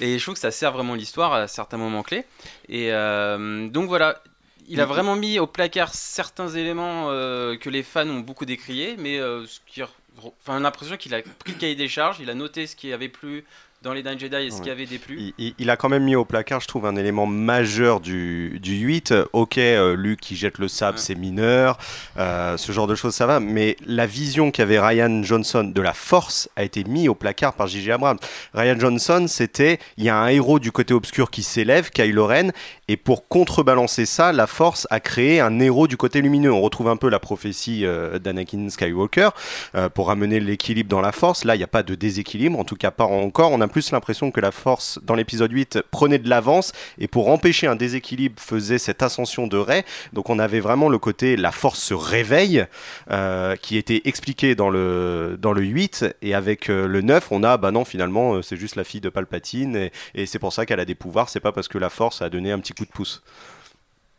Et 0.00 0.18
je 0.18 0.22
trouve 0.22 0.34
que 0.34 0.40
ça 0.40 0.50
sert 0.50 0.72
vraiment 0.72 0.94
l'histoire 0.94 1.32
à 1.32 1.48
certains 1.48 1.78
moments 1.78 2.02
clés. 2.02 2.24
Et 2.68 2.92
euh, 2.92 3.68
donc 3.68 3.88
voilà, 3.88 4.22
il 4.68 4.80
a 4.80 4.84
vraiment 4.84 5.16
mis 5.16 5.38
au 5.38 5.46
placard 5.46 5.94
certains 5.94 6.48
éléments 6.48 7.06
euh, 7.08 7.56
que 7.56 7.70
les 7.70 7.82
fans 7.82 8.08
ont 8.08 8.20
beaucoup 8.20 8.44
décriés, 8.44 8.96
mais 8.98 9.18
euh, 9.18 9.46
ce 9.46 9.60
qui, 9.66 9.82
enfin, 9.82 10.60
l'impression 10.60 10.96
qu'il 10.96 11.14
a 11.14 11.22
pris 11.22 11.52
le 11.52 11.58
cahier 11.58 11.74
des 11.74 11.88
charges, 11.88 12.18
il 12.20 12.28
a 12.30 12.34
noté 12.34 12.66
ce 12.66 12.76
qui 12.76 12.92
avait 12.92 13.08
plu 13.08 13.44
dans 13.82 13.92
les 13.92 14.02
Nine 14.02 14.18
Jedi 14.18 14.36
Est-ce 14.36 14.58
qu'il 14.58 14.68
y 14.68 14.70
avait 14.70 14.86
des 14.86 14.98
plus 14.98 15.34
il, 15.38 15.70
a 15.70 15.76
quand 15.76 15.88
même 15.88 16.04
mis 16.04 16.14
au 16.14 16.24
placard, 16.24 16.60
je 16.60 16.68
trouve, 16.68 16.86
un 16.86 16.94
élément 16.94 17.26
majeur 17.26 18.00
du, 18.00 18.58
du 18.62 18.76
8. 18.76 19.14
Ok, 19.32 19.58
euh, 19.58 19.96
Luke 19.96 20.20
qui 20.20 20.36
jette 20.36 20.58
le 20.58 20.68
sable, 20.68 20.98
c'est 20.98 21.14
mineur, 21.14 21.78
euh, 22.16 22.56
ce 22.56 22.70
genre 22.70 22.86
de 22.86 22.94
choses, 22.94 23.14
ça 23.14 23.26
va, 23.26 23.40
mais 23.40 23.76
la 23.86 24.06
vision 24.06 24.50
qu'avait 24.50 24.78
Ryan 24.78 25.22
Johnson 25.22 25.64
de 25.64 25.80
la 25.80 25.92
force 25.94 26.48
a 26.56 26.62
été 26.62 26.84
mis 26.84 27.08
au 27.08 27.14
placard 27.14 27.54
par 27.54 27.66
J.J. 27.66 27.92
Abrams. 27.92 28.18
Ryan 28.54 28.78
Johnson, 28.78 29.26
c'était, 29.26 29.78
il 29.96 30.04
y 30.04 30.08
a 30.08 30.16
un 30.16 30.28
héros 30.28 30.58
du 30.58 30.70
côté 30.70 30.94
obscur 30.94 31.30
qui 31.30 31.42
s'élève, 31.42 31.90
Kylo 31.90 32.26
Ren, 32.26 32.52
et 32.88 32.96
pour 32.96 33.26
contrebalancer 33.26 34.06
ça, 34.06 34.32
la 34.32 34.46
force 34.46 34.86
a 34.90 35.00
créé 35.00 35.40
un 35.40 35.58
héros 35.58 35.88
du 35.88 35.96
côté 35.96 36.20
lumineux. 36.20 36.52
On 36.52 36.60
retrouve 36.60 36.88
un 36.88 36.96
peu 36.96 37.08
la 37.08 37.18
prophétie 37.18 37.84
euh, 37.84 38.18
d'Anakin 38.18 38.68
Skywalker 38.68 39.30
euh, 39.74 39.88
pour 39.88 40.08
ramener 40.08 40.38
l'équilibre 40.38 40.88
dans 40.88 41.00
la 41.00 41.12
force. 41.12 41.44
Là, 41.44 41.54
il 41.56 41.58
n'y 41.58 41.64
a 41.64 41.68
pas 41.68 41.82
de 41.82 41.94
déséquilibre, 41.94 42.58
en 42.58 42.64
tout 42.64 42.76
cas 42.76 42.90
pas 42.90 43.04
encore. 43.04 43.50
On 43.50 43.60
a 43.60 43.71
plus 43.72 43.90
l'impression 43.90 44.30
que 44.30 44.40
la 44.40 44.52
force, 44.52 45.00
dans 45.02 45.16
l'épisode 45.16 45.50
8, 45.50 45.80
prenait 45.90 46.18
de 46.18 46.28
l'avance 46.28 46.72
et 46.98 47.08
pour 47.08 47.28
empêcher 47.28 47.66
un 47.66 47.74
déséquilibre, 47.74 48.40
faisait 48.40 48.78
cette 48.78 49.02
ascension 49.02 49.48
de 49.48 49.56
Rey. 49.56 49.84
Donc 50.12 50.30
on 50.30 50.38
avait 50.38 50.60
vraiment 50.60 50.88
le 50.88 50.98
côté 50.98 51.36
la 51.36 51.50
force 51.50 51.80
se 51.80 51.94
réveille, 51.94 52.64
euh, 53.10 53.56
qui 53.56 53.76
était 53.76 54.02
expliqué 54.04 54.54
dans 54.54 54.70
le, 54.70 55.36
dans 55.40 55.52
le 55.52 55.62
8. 55.62 56.06
Et 56.22 56.34
avec 56.34 56.70
euh, 56.70 56.86
le 56.86 57.00
9, 57.00 57.32
on 57.32 57.42
a, 57.42 57.56
bah 57.56 57.70
non, 57.70 57.84
finalement, 57.84 58.34
euh, 58.34 58.42
c'est 58.42 58.56
juste 58.56 58.76
la 58.76 58.84
fille 58.84 59.00
de 59.00 59.08
Palpatine 59.08 59.74
et, 59.76 59.92
et 60.14 60.26
c'est 60.26 60.38
pour 60.38 60.52
ça 60.52 60.66
qu'elle 60.66 60.80
a 60.80 60.84
des 60.84 60.94
pouvoirs. 60.94 61.28
C'est 61.28 61.40
pas 61.40 61.52
parce 61.52 61.68
que 61.68 61.78
la 61.78 61.90
force 61.90 62.22
a 62.22 62.28
donné 62.28 62.52
un 62.52 62.60
petit 62.60 62.74
coup 62.74 62.84
de 62.84 62.90
pouce. 62.90 63.22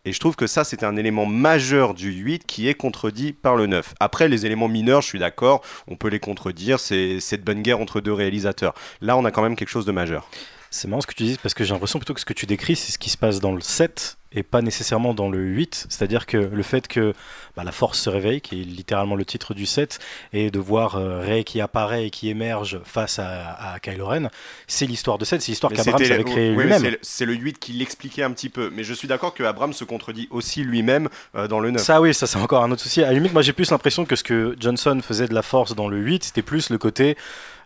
Et 0.06 0.12
je 0.12 0.20
trouve 0.20 0.36
que 0.36 0.48
ça, 0.48 0.66
c'est 0.66 0.84
un 0.84 0.98
élément 0.98 1.26
majeur 1.26 1.94
du 1.94 2.12
8 2.12 2.46
qui 2.46 2.68
est 2.68 2.74
contredit 2.74 3.32
par 3.32 3.56
le 3.56 3.68
9. 3.68 3.94
Après, 4.02 4.28
les 4.28 4.46
éléments 4.46 4.68
mineurs, 4.68 5.02
je 5.02 5.08
suis 5.08 5.20
d'accord, 5.20 5.62
on 5.88 5.96
peut 5.96 6.10
les 6.10 6.20
contredire, 6.20 6.78
c'est 6.82 7.22
cette 7.22 7.46
bonne 7.46 7.62
guerre 7.62 7.80
entre 7.80 8.02
deux 8.02 8.12
réalisateurs. 8.12 8.74
Là, 9.00 9.16
on 9.16 9.24
a 9.24 9.32
quand 9.32 9.42
même 9.42 9.56
quelque 9.56 9.70
chose 9.70 9.86
de 9.86 9.94
majeur. 9.94 10.28
C'est 10.76 10.88
marrant 10.88 11.02
ce 11.02 11.08
que 11.08 11.14
tu 11.14 11.22
dis 11.24 11.38
parce 11.42 11.54
que 11.54 11.64
j'ai 11.64 11.72
l'impression 11.72 12.00
plutôt 12.00 12.16
que 12.16 12.20
ce 12.20 12.26
que 12.26 12.34
tu 12.34 12.48
décris, 12.48 12.76
c'est 12.76 12.92
ce 12.92 12.98
qui 12.98 13.12
se 13.12 13.18
passe 13.18 13.40
dans 13.40 13.54
le 13.54 13.62
7 13.62 14.18
et 14.36 14.42
pas 14.42 14.64
nécessairement 14.64 15.14
dans 15.14 15.30
le 15.30 15.38
8. 15.38 15.86
C'est-à-dire 15.90 16.26
que 16.26 16.38
le 16.38 16.64
fait 16.64 16.88
que 16.88 17.14
bah, 17.56 17.64
la 17.64 17.72
force 17.72 18.00
se 18.00 18.10
réveille, 18.10 18.42
qui 18.42 18.60
est 18.62 18.64
littéralement 18.64 19.14
le 19.16 19.24
titre 19.24 19.54
du 19.54 19.68
7, 19.68 20.00
et 20.34 20.50
de 20.50 20.58
voir 20.58 20.96
euh, 20.96 21.20
Rey 21.20 21.44
qui 21.44 21.62
apparaît 21.62 22.08
et 22.08 22.10
qui 22.10 22.30
émerge 22.30 22.80
face 22.84 23.20
à, 23.20 23.52
à 23.74 23.80
Kylo 23.80 24.08
Ren, 24.08 24.30
c'est 24.66 24.88
l'histoire 24.88 25.20
de 25.20 25.26
7, 25.26 25.44
c'est 25.44 25.52
l'histoire 25.52 25.72
qu'Abrams 25.72 26.00
c'était- 26.00 26.12
avait 26.16 26.24
créée 26.24 26.56
oui, 26.56 26.64
lui-même. 26.64 26.82
c'est 26.82 26.90
le- 26.90 27.00
C'est 27.04 27.26
le 27.26 27.34
8 27.36 27.60
qui 27.60 27.74
l'expliquait 27.74 28.24
un 28.24 28.32
petit 28.32 28.50
peu. 28.50 28.72
Mais 28.74 28.84
je 28.84 28.96
suis 28.96 29.08
d'accord 29.08 29.36
que 29.36 29.44
Abrams 29.44 29.74
se 29.74 29.84
contredit 29.84 30.28
aussi 30.32 30.64
lui-même 30.64 31.08
euh, 31.36 31.48
dans 31.48 31.60
le 31.60 31.70
9. 31.70 31.80
Ça 31.84 32.02
oui, 32.02 32.16
ça 32.16 32.26
c'est 32.26 32.40
encore 32.40 32.64
un 32.64 32.72
autre 32.72 32.82
souci. 32.82 33.04
À 33.04 33.08
la 33.10 33.14
limite, 33.14 33.34
moi 33.34 33.44
j'ai 33.44 33.54
plus 33.54 33.70
l'impression 33.70 34.06
que 34.06 34.16
ce 34.16 34.24
que 34.24 34.56
Johnson 34.60 35.00
faisait 35.04 35.28
de 35.28 35.36
la 35.36 35.44
force 35.44 35.76
dans 35.76 35.88
le 35.88 35.98
8, 36.00 36.24
c'était 36.24 36.42
plus 36.42 36.72
le 36.72 36.80
côté 36.80 37.16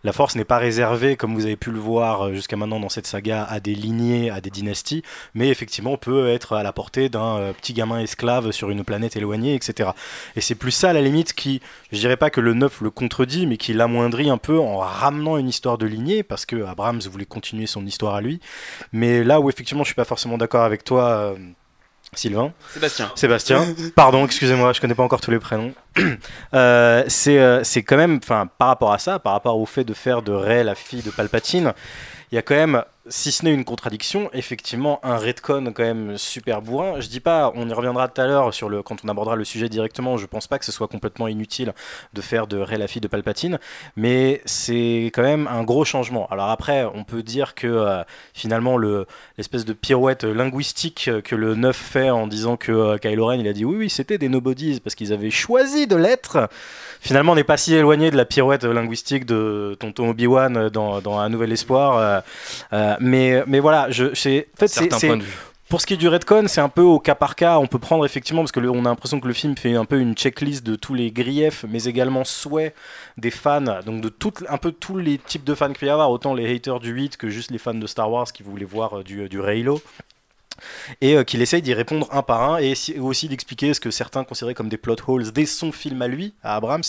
la 0.04 0.12
force 0.12 0.36
n'est 0.36 0.44
pas 0.44 0.58
réservée, 0.58 1.16
comme 1.16 1.34
vous 1.34 1.46
avez 1.46 1.56
pu 1.56 1.70
le 1.70 1.78
voir 1.78 2.26
euh, 2.26 2.34
jusqu'à 2.34 2.56
maintenant 2.56 2.80
dans 2.80 2.88
cette 2.88 3.06
saga, 3.06 3.44
à 3.44 3.60
des 3.60 3.74
lignées, 3.74 4.30
à 4.30 4.40
des 4.40 4.50
dynasties, 4.50 5.02
mais 5.34 5.48
effectivement 5.48 5.96
peut 5.96 6.28
être 6.28 6.54
à 6.54 6.62
la 6.62 6.72
portée 6.72 7.08
d'un 7.08 7.36
euh, 7.38 7.52
petit 7.52 7.72
gamin 7.72 8.00
esclave 8.00 8.50
sur 8.52 8.70
une 8.70 8.84
planète 8.84 9.16
éloignée, 9.16 9.54
etc. 9.54 9.90
Et 10.36 10.40
c'est 10.40 10.54
plus 10.54 10.70
ça 10.70 10.90
à 10.90 10.92
la 10.92 11.00
limite 11.00 11.32
qui, 11.32 11.60
je 11.92 11.98
dirais 11.98 12.16
pas 12.16 12.30
que 12.30 12.40
le 12.40 12.54
9 12.54 12.80
le 12.80 12.90
contredit, 12.90 13.46
mais 13.46 13.56
qui 13.56 13.72
l'amoindrit 13.72 14.30
un 14.30 14.38
peu 14.38 14.58
en 14.58 14.78
ramenant 14.78 15.36
une 15.36 15.48
histoire 15.48 15.78
de 15.78 15.86
lignée, 15.86 16.22
parce 16.22 16.46
que 16.46 16.64
Abrams 16.64 17.00
voulait 17.00 17.24
continuer 17.24 17.66
son 17.66 17.86
histoire 17.86 18.14
à 18.14 18.20
lui. 18.20 18.40
Mais 18.92 19.24
là 19.24 19.40
où 19.40 19.48
effectivement 19.48 19.84
je 19.84 19.88
suis 19.88 19.94
pas 19.94 20.04
forcément 20.04 20.38
d'accord 20.38 20.64
avec 20.64 20.84
toi, 20.84 21.04
euh, 21.08 21.36
Sylvain. 22.14 22.52
Sébastien. 22.72 23.10
Sébastien. 23.14 23.66
Pardon, 23.94 24.24
excusez-moi, 24.24 24.72
je 24.72 24.80
connais 24.80 24.94
pas 24.94 25.02
encore 25.02 25.20
tous 25.20 25.30
les 25.30 25.38
prénoms. 25.38 25.72
Euh, 26.54 27.04
c'est 27.08 27.38
euh, 27.38 27.62
c'est 27.62 27.82
quand 27.82 27.96
même, 27.96 28.20
enfin, 28.22 28.48
par 28.58 28.68
rapport 28.68 28.92
à 28.92 28.98
ça, 28.98 29.18
par 29.18 29.34
rapport 29.34 29.58
au 29.58 29.66
fait 29.66 29.84
de 29.84 29.92
faire 29.92 30.22
de 30.22 30.32
Rey 30.32 30.64
la 30.64 30.74
fille 30.74 31.02
de 31.02 31.10
Palpatine, 31.10 31.74
il 32.32 32.36
y 32.36 32.38
a 32.38 32.42
quand 32.42 32.54
même, 32.54 32.82
si 33.08 33.32
ce 33.32 33.44
n'est 33.44 33.52
une 33.52 33.64
contradiction, 33.64 34.30
effectivement 34.32 35.00
un 35.02 35.16
retcon 35.16 35.72
quand 35.74 35.82
même 35.82 36.18
super 36.18 36.62
bourrin. 36.62 37.00
Je 37.00 37.08
dis 37.08 37.20
pas, 37.20 37.52
on 37.54 37.68
y 37.68 37.72
reviendra 37.72 38.08
tout 38.08 38.20
à 38.20 38.26
l'heure 38.26 38.52
sur 38.54 38.68
le 38.68 38.82
quand 38.82 38.96
on 39.04 39.08
abordera 39.08 39.36
le 39.36 39.44
sujet 39.44 39.68
directement. 39.68 40.16
Je 40.16 40.26
pense 40.26 40.46
pas 40.46 40.58
que 40.58 40.64
ce 40.64 40.72
soit 40.72 40.88
complètement 40.88 41.28
inutile 41.28 41.72
de 42.12 42.20
faire 42.20 42.46
de 42.46 42.58
Rey 42.58 42.78
la 42.78 42.86
fille 42.86 43.00
de 43.00 43.08
Palpatine, 43.08 43.58
mais 43.96 44.40
c'est 44.44 45.10
quand 45.14 45.22
même 45.22 45.46
un 45.46 45.62
gros 45.64 45.84
changement. 45.84 46.26
Alors 46.30 46.50
après, 46.50 46.84
on 46.84 47.04
peut 47.04 47.22
dire 47.22 47.54
que 47.54 47.66
euh, 47.66 48.02
finalement 48.34 48.76
le 48.76 49.06
l'espèce 49.36 49.64
de 49.64 49.72
pirouette 49.72 50.24
linguistique 50.24 51.10
que 51.24 51.34
le 51.34 51.54
9 51.54 51.76
fait 51.76 52.10
en 52.10 52.26
disant 52.26 52.56
que 52.56 52.72
euh, 52.72 52.98
Kylo 52.98 53.26
Ren 53.26 53.38
il 53.38 53.48
a 53.48 53.52
dit 53.52 53.64
oui 53.64 53.76
oui 53.76 53.90
c'était 53.90 54.18
des 54.18 54.28
nobodies 54.28 54.80
parce 54.80 54.94
qu'ils 54.94 55.12
avaient 55.12 55.30
choisi 55.30 55.86
de 55.86 55.96
l'être. 55.96 56.48
Finalement, 57.00 57.32
on 57.32 57.36
n'est 57.36 57.44
pas 57.44 57.56
si 57.56 57.74
éloigné 57.74 58.10
de 58.10 58.16
la 58.16 58.24
pirouette 58.24 58.64
linguistique 58.64 59.24
de 59.24 59.76
tonton 59.78 60.10
Obi-Wan 60.10 60.68
dans, 60.68 61.00
dans 61.00 61.18
Un 61.18 61.28
Nouvel 61.28 61.52
Espoir. 61.52 61.96
euh, 61.96 62.20
euh, 62.72 62.96
mais, 63.00 63.42
mais 63.46 63.60
voilà, 63.60 63.90
je, 63.90 64.14
c'est, 64.14 64.48
en 64.54 64.58
fait, 64.58 64.68
c'est, 64.98 65.08
pour 65.68 65.80
ce 65.82 65.86
qui 65.86 65.94
est 65.94 65.98
du 65.98 66.08
retcon, 66.08 66.44
c'est 66.48 66.62
un 66.62 66.70
peu 66.70 66.80
au 66.80 66.98
cas 66.98 67.14
par 67.14 67.36
cas. 67.36 67.58
On 67.58 67.66
peut 67.66 67.78
prendre 67.78 68.04
effectivement, 68.06 68.40
parce 68.42 68.52
que 68.52 68.60
le- 68.60 68.70
on 68.70 68.86
a 68.86 68.88
l'impression 68.88 69.20
que 69.20 69.28
le 69.28 69.34
film 69.34 69.54
fait 69.56 69.74
un 69.74 69.84
peu 69.84 70.00
une 70.00 70.14
checklist 70.14 70.64
de 70.64 70.76
tous 70.76 70.94
les 70.94 71.10
griefs, 71.10 71.66
mais 71.68 71.84
également 71.84 72.24
souhaits 72.24 72.74
des 73.18 73.30
fans, 73.30 73.80
donc 73.84 74.00
de 74.00 74.08
toutes, 74.08 74.44
un 74.48 74.56
peu 74.56 74.72
tous 74.72 74.96
les 74.96 75.18
types 75.18 75.44
de 75.44 75.54
fans 75.54 75.66
qu'il 75.68 75.76
peut 75.78 75.86
y 75.86 75.90
avoir, 75.90 76.10
autant 76.10 76.32
les 76.32 76.50
haters 76.54 76.80
du 76.80 76.90
8 76.92 77.16
que 77.18 77.28
juste 77.28 77.50
les 77.50 77.58
fans 77.58 77.74
de 77.74 77.86
Star 77.86 78.10
Wars 78.10 78.32
qui 78.32 78.42
voulaient 78.42 78.64
voir 78.64 78.98
euh, 79.00 79.02
du, 79.04 79.28
du 79.28 79.42
Halo 79.42 79.82
et 81.00 81.16
euh, 81.16 81.24
qu'il 81.24 81.42
essaye 81.42 81.62
d'y 81.62 81.74
répondre 81.74 82.08
un 82.12 82.22
par 82.22 82.42
un 82.52 82.58
et 82.58 82.74
si- 82.74 82.92
et 82.92 83.00
aussi 83.00 83.28
d'expliquer 83.28 83.74
ce 83.74 83.80
que 83.80 83.90
certains 83.90 84.24
considéraient 84.24 84.54
comme 84.54 84.68
des 84.68 84.76
plot 84.78 84.96
holes 85.06 85.30
dès 85.32 85.46
son 85.46 85.72
film 85.72 86.00
à 86.02 86.08
lui, 86.08 86.34
à 86.42 86.56
Abrams. 86.56 86.82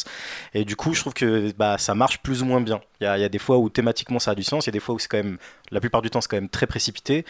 Et 0.53 0.65
du 0.65 0.75
coup, 0.75 0.93
je 0.93 1.01
trouve 1.01 1.13
que 1.13 1.51
bah, 1.57 1.77
ça 1.77 1.95
marche 1.95 2.19
plus 2.19 2.41
ou 2.41 2.45
moins 2.45 2.61
bien. 2.61 2.81
Il 3.01 3.03
y 3.05 3.07
a, 3.07 3.17
il 3.17 3.21
y 3.21 3.23
a 3.25 3.29
des 3.29 3.39
fois 3.39 3.57
où 3.57 3.69
thématiquement 3.69 4.19
ça 4.19 4.31
a 4.31 4.35
du 4.35 4.43
sens, 4.43 4.65
il 4.65 4.69
y 4.69 4.71
a 4.71 4.73
des 4.73 4.79
fois 4.79 4.95
où 4.95 4.99
c'est 4.99 5.07
quand 5.07 5.17
même, 5.17 5.37
la 5.71 5.79
plupart 5.79 6.01
du 6.01 6.09
temps, 6.09 6.21
c'est 6.21 6.29
quand 6.29 6.37
même 6.37 6.49
très 6.49 6.67
précipité. 6.67 7.25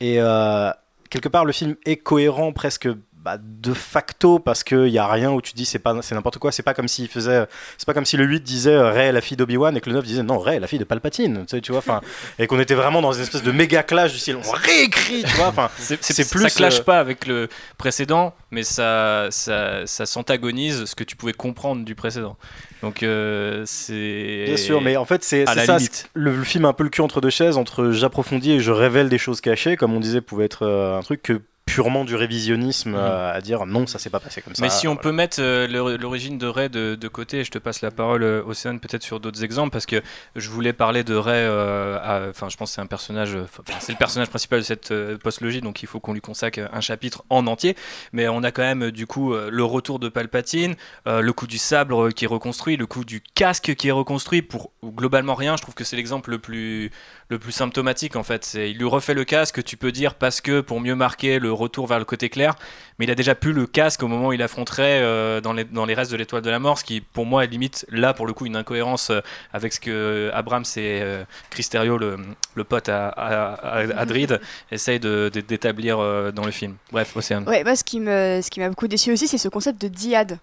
Et 0.00 0.16
euh, 0.20 0.70
quelque 1.10 1.28
part, 1.28 1.44
le 1.44 1.52
film 1.52 1.76
est 1.84 1.96
cohérent 1.96 2.52
presque. 2.52 2.88
Bah, 3.24 3.38
de 3.40 3.72
facto 3.72 4.38
parce 4.38 4.62
qu'il 4.62 4.88
y 4.88 4.98
a 4.98 5.06
rien 5.06 5.32
où 5.32 5.40
tu 5.40 5.54
dis 5.54 5.64
c'est 5.64 5.78
pas 5.78 5.96
c'est 6.02 6.14
n'importe 6.14 6.38
quoi 6.38 6.52
c'est 6.52 6.62
pas 6.62 6.74
comme 6.74 6.88
s'il 6.88 7.08
faisait 7.08 7.46
c'est 7.78 7.86
pas 7.86 7.94
comme 7.94 8.04
si 8.04 8.16
le 8.16 8.24
8 8.24 8.42
disait 8.42 8.74
euh, 8.74 8.90
Rey 8.90 9.06
est 9.06 9.12
la 9.12 9.20
fille 9.20 9.36
d'Obi-Wan 9.36 9.76
et 9.76 9.80
que 9.80 9.88
le 9.88 9.96
9 9.96 10.04
disait 10.04 10.22
non 10.22 10.38
Rey 10.38 10.56
est 10.56 10.60
la 10.60 10.66
fille 10.66 10.78
de 10.78 10.84
Palpatine 10.84 11.44
tu 11.46 11.56
sais, 11.56 11.60
tu 11.60 11.72
vois 11.72 11.78
enfin 11.78 12.00
et 12.38 12.46
qu'on 12.46 12.60
était 12.60 12.74
vraiment 12.74 13.02
dans 13.02 13.12
une 13.12 13.22
espèce 13.22 13.42
de 13.42 13.52
méga 13.52 13.82
clash 13.82 14.12
du 14.12 14.18
style 14.18 14.36
on 14.36 14.50
réécrit 14.50 15.24
tu 15.24 15.34
vois 15.36 15.48
enfin 15.48 15.70
C'est, 15.78 16.02
ça 16.02 16.50
clash 16.50 16.80
euh, 16.80 16.82
pas 16.82 17.00
avec 17.00 17.26
le 17.26 17.48
précédent, 17.78 18.34
mais 18.50 18.62
ça, 18.62 19.28
ça, 19.30 19.86
ça 19.86 20.06
s'antagonise 20.06 20.84
ce 20.84 20.94
que 20.94 21.04
tu 21.04 21.16
pouvais 21.16 21.32
comprendre 21.32 21.84
du 21.84 21.94
précédent. 21.94 22.36
Donc 22.82 23.02
euh, 23.02 23.62
c'est. 23.66 24.44
Bien 24.46 24.56
sûr, 24.56 24.80
mais 24.80 24.96
en 24.96 25.04
fait, 25.04 25.24
c'est 25.24 25.46
ça. 25.46 25.78
Le, 26.14 26.36
le 26.36 26.44
film 26.44 26.64
a 26.64 26.68
un 26.68 26.72
peu 26.72 26.84
le 26.84 26.90
cul 26.90 27.00
entre 27.00 27.20
deux 27.20 27.30
chaises, 27.30 27.56
entre 27.56 27.90
j'approfondis 27.90 28.52
et 28.52 28.60
je 28.60 28.70
révèle 28.70 29.08
des 29.08 29.18
choses 29.18 29.40
cachées, 29.40 29.76
comme 29.76 29.94
on 29.94 30.00
disait, 30.00 30.20
pouvait 30.20 30.44
être 30.44 30.64
euh, 30.66 30.98
un 30.98 31.02
truc 31.02 31.22
que 31.22 31.40
purement 31.66 32.04
du 32.04 32.14
révisionnisme 32.14 32.94
euh, 32.94 33.32
à 33.32 33.40
dire 33.40 33.64
non, 33.66 33.86
ça 33.86 33.98
s'est 33.98 34.10
pas 34.10 34.20
passé 34.20 34.42
comme 34.42 34.54
ça. 34.54 34.62
Mais 34.62 34.68
si 34.70 34.86
on 34.86 34.96
peut 34.96 35.12
mettre 35.12 35.38
euh, 35.40 35.66
l'or- 35.66 35.96
l'origine 35.98 36.36
de 36.38 36.46
Ray 36.46 36.68
de, 36.68 36.94
de 36.94 37.08
côté, 37.08 37.42
je 37.42 37.50
te 37.50 37.58
passe 37.58 37.80
la 37.80 37.90
parole, 37.90 38.22
euh, 38.22 38.42
Océane, 38.44 38.78
peut-être 38.80 39.02
sur 39.02 39.18
d'autres 39.18 39.42
exemples, 39.42 39.70
parce 39.70 39.86
que 39.86 40.02
je 40.36 40.50
voulais 40.50 40.72
parler 40.74 41.04
de 41.04 41.14
Ray. 41.14 41.34
euh, 41.42 42.28
Enfin, 42.30 42.48
je 42.48 42.56
pense 42.56 42.70
que 42.70 42.74
c'est 42.74 42.80
un 42.80 42.86
personnage. 42.86 43.34
enfin, 43.36 43.62
c'est 43.80 43.92
le 43.92 43.98
personnage 43.98 44.28
principal 44.28 44.60
de 44.60 44.64
cette 44.64 44.90
euh, 44.90 45.16
postlogie, 45.16 45.62
donc 45.62 45.82
il 45.82 45.86
faut 45.86 46.00
qu'on 46.00 46.12
lui 46.12 46.20
consacre 46.20 46.60
un 46.72 46.80
chapitre 46.80 47.24
en 47.30 47.46
entier. 47.46 47.76
Mais 48.12 48.28
on 48.28 48.42
a 48.42 48.50
quand 48.52 48.62
même, 48.62 48.90
du 48.90 49.06
coup, 49.06 49.34
le 49.34 49.64
retour 49.64 49.98
de 49.98 50.08
Palpatine, 50.08 50.74
le 51.06 51.30
coup 51.32 51.46
du 51.46 51.58
sabre 51.58 52.10
qui 52.10 52.24
est 52.24 52.28
reconstruit, 52.28 52.76
le 52.76 52.86
coup 52.86 53.04
du 53.04 53.20
casque 53.20 53.74
qui 53.74 53.88
est 53.88 53.92
reconstruit 53.92 54.42
pour 54.42 54.70
globalement 54.84 55.34
rien. 55.34 55.56
Je 55.56 55.62
trouve 55.62 55.74
que 55.74 55.84
c'est 55.84 55.96
l'exemple 55.96 56.30
le 56.30 56.38
plus 56.38 56.90
le 57.28 57.38
plus 57.38 57.52
symptomatique 57.52 58.16
en 58.16 58.22
fait. 58.22 58.44
C'est 58.44 58.70
il 58.70 58.78
lui 58.78 58.86
refait 58.86 59.14
le 59.14 59.24
casque, 59.24 59.62
tu 59.64 59.76
peux 59.76 59.92
dire 59.92 60.14
parce 60.14 60.40
que 60.40 60.60
pour 60.60 60.80
mieux 60.80 60.94
marquer 60.94 61.38
le 61.38 61.52
retour 61.52 61.86
vers 61.86 61.98
le 61.98 62.04
côté 62.04 62.28
clair, 62.28 62.54
mais 62.98 63.06
il 63.06 63.10
a 63.10 63.14
déjà 63.14 63.34
plus 63.34 63.52
le 63.52 63.66
casque 63.66 64.02
au 64.02 64.08
moment 64.08 64.28
où 64.28 64.32
il 64.32 64.42
affronterait 64.42 65.00
euh, 65.02 65.40
dans, 65.40 65.52
les, 65.52 65.64
dans 65.64 65.84
les 65.86 65.94
restes 65.94 66.12
de 66.12 66.16
l'étoile 66.16 66.42
de 66.42 66.50
la 66.50 66.58
mort, 66.58 66.78
ce 66.78 66.84
qui 66.84 67.00
pour 67.00 67.26
moi 67.26 67.44
est 67.44 67.48
limite 67.48 67.86
là 67.90 68.14
pour 68.14 68.26
le 68.26 68.32
coup 68.32 68.46
une 68.46 68.56
incohérence 68.56 69.10
euh, 69.10 69.20
avec 69.52 69.72
ce 69.72 69.80
que 69.80 70.30
Abrams 70.34 70.64
et 70.76 71.00
euh, 71.02 71.24
Cristerio, 71.50 71.98
le, 71.98 72.16
le 72.54 72.64
pote 72.64 72.88
à, 72.88 73.08
à, 73.08 73.54
à- 73.54 73.98
à 74.00 74.06
Drid, 74.06 74.40
essayent 74.70 75.00
de- 75.00 75.30
de- 75.32 75.40
d'établir 75.40 75.98
euh, 75.98 76.30
dans 76.30 76.44
le 76.44 76.50
film. 76.52 76.76
Bref, 76.92 77.16
Océane. 77.16 77.48
Ouais, 77.48 77.64
moi, 77.64 77.74
ce 77.76 77.84
qui 77.84 78.00
me, 78.00 78.40
ce 78.42 78.50
qui 78.50 78.60
m'a 78.60 78.68
beaucoup 78.68 78.88
déçu 78.88 79.12
aussi, 79.12 79.26
c'est 79.28 79.38
ce 79.38 79.48
concept 79.48 79.80
de 79.80 79.88
dyad. 79.88 80.38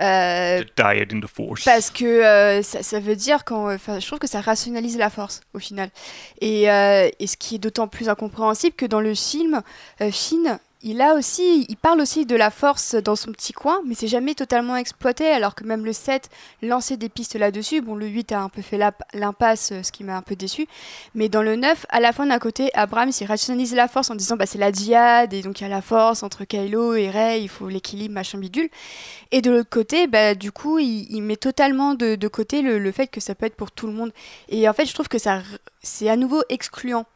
Euh, 0.00 0.62
The 0.62 0.76
Dyad 0.76 1.12
in 1.12 1.20
the 1.20 1.26
Force. 1.26 1.64
parce 1.64 1.90
que 1.90 2.04
euh, 2.04 2.62
ça, 2.62 2.82
ça 2.82 3.00
veut 3.00 3.16
dire 3.16 3.44
quand, 3.44 3.72
enfin, 3.72 4.00
je 4.00 4.06
trouve 4.06 4.18
que 4.18 4.26
ça 4.26 4.40
rationalise 4.40 4.98
la 4.98 5.10
force 5.10 5.40
au 5.54 5.58
final. 5.58 5.90
Et, 6.40 6.70
euh, 6.70 7.08
et 7.18 7.26
ce 7.26 7.36
qui 7.36 7.56
est 7.56 7.58
d'autant 7.58 7.88
plus 7.88 8.08
incompréhensible 8.08 8.74
que 8.74 8.86
dans 8.86 9.00
le 9.00 9.14
film, 9.14 9.62
Finn, 10.10 10.58
il 10.86 11.02
aussi, 11.16 11.64
il 11.70 11.76
parle 11.78 12.02
aussi 12.02 12.26
de 12.26 12.36
la 12.36 12.50
force 12.50 12.94
dans 12.94 13.16
son 13.16 13.32
petit 13.32 13.54
coin, 13.54 13.80
mais 13.86 13.94
c'est 13.94 14.06
jamais 14.06 14.34
totalement 14.34 14.76
exploité, 14.76 15.26
alors 15.28 15.54
que 15.54 15.64
même 15.64 15.82
le 15.82 15.94
7 15.94 16.28
lançait 16.60 16.98
des 16.98 17.08
pistes 17.08 17.36
là-dessus. 17.36 17.80
Bon, 17.80 17.94
le 17.94 18.06
8 18.06 18.32
a 18.32 18.42
un 18.42 18.50
peu 18.50 18.60
fait 18.60 18.78
l'impasse, 19.14 19.72
ce 19.82 19.90
qui 19.90 20.04
m'a 20.04 20.14
un 20.14 20.20
peu 20.20 20.36
déçu. 20.36 20.66
Mais 21.14 21.30
dans 21.30 21.42
le 21.42 21.56
9, 21.56 21.86
à 21.88 22.00
la 22.00 22.12
fin 22.12 22.26
d'un 22.26 22.38
côté, 22.38 22.70
Abrams 22.74 23.10
il 23.18 23.26
rationalise 23.26 23.74
la 23.74 23.88
force 23.88 24.10
en 24.10 24.14
disant 24.14 24.36
bah 24.36 24.44
c'est 24.44 24.58
la 24.58 24.70
diade 24.72 25.32
et 25.32 25.40
donc 25.40 25.60
il 25.60 25.62
y 25.62 25.66
a 25.66 25.70
la 25.70 25.80
force 25.80 26.22
entre 26.22 26.44
Kylo 26.44 26.94
et 26.94 27.08
Rey, 27.08 27.42
il 27.42 27.48
faut 27.48 27.68
l'équilibre 27.68 28.12
machin 28.12 28.36
bidule. 28.36 28.68
Et 29.32 29.40
de 29.40 29.50
l'autre 29.50 29.70
côté, 29.70 30.06
bah 30.06 30.34
du 30.34 30.52
coup 30.52 30.78
il, 30.78 31.22
met 31.22 31.36
totalement 31.36 31.94
de, 31.94 32.28
côté 32.28 32.60
le, 32.60 32.78
le 32.78 32.92
fait 32.92 33.06
que 33.06 33.20
ça 33.20 33.34
peut 33.34 33.46
être 33.46 33.56
pour 33.56 33.72
tout 33.72 33.86
le 33.86 33.94
monde. 33.94 34.12
Et 34.50 34.68
en 34.68 34.74
fait 34.74 34.84
je 34.84 34.92
trouve 34.92 35.08
que 35.08 35.18
ça 35.18 35.40
c'est 35.82 36.10
à 36.10 36.16
nouveau 36.16 36.42
excluant. 36.50 37.06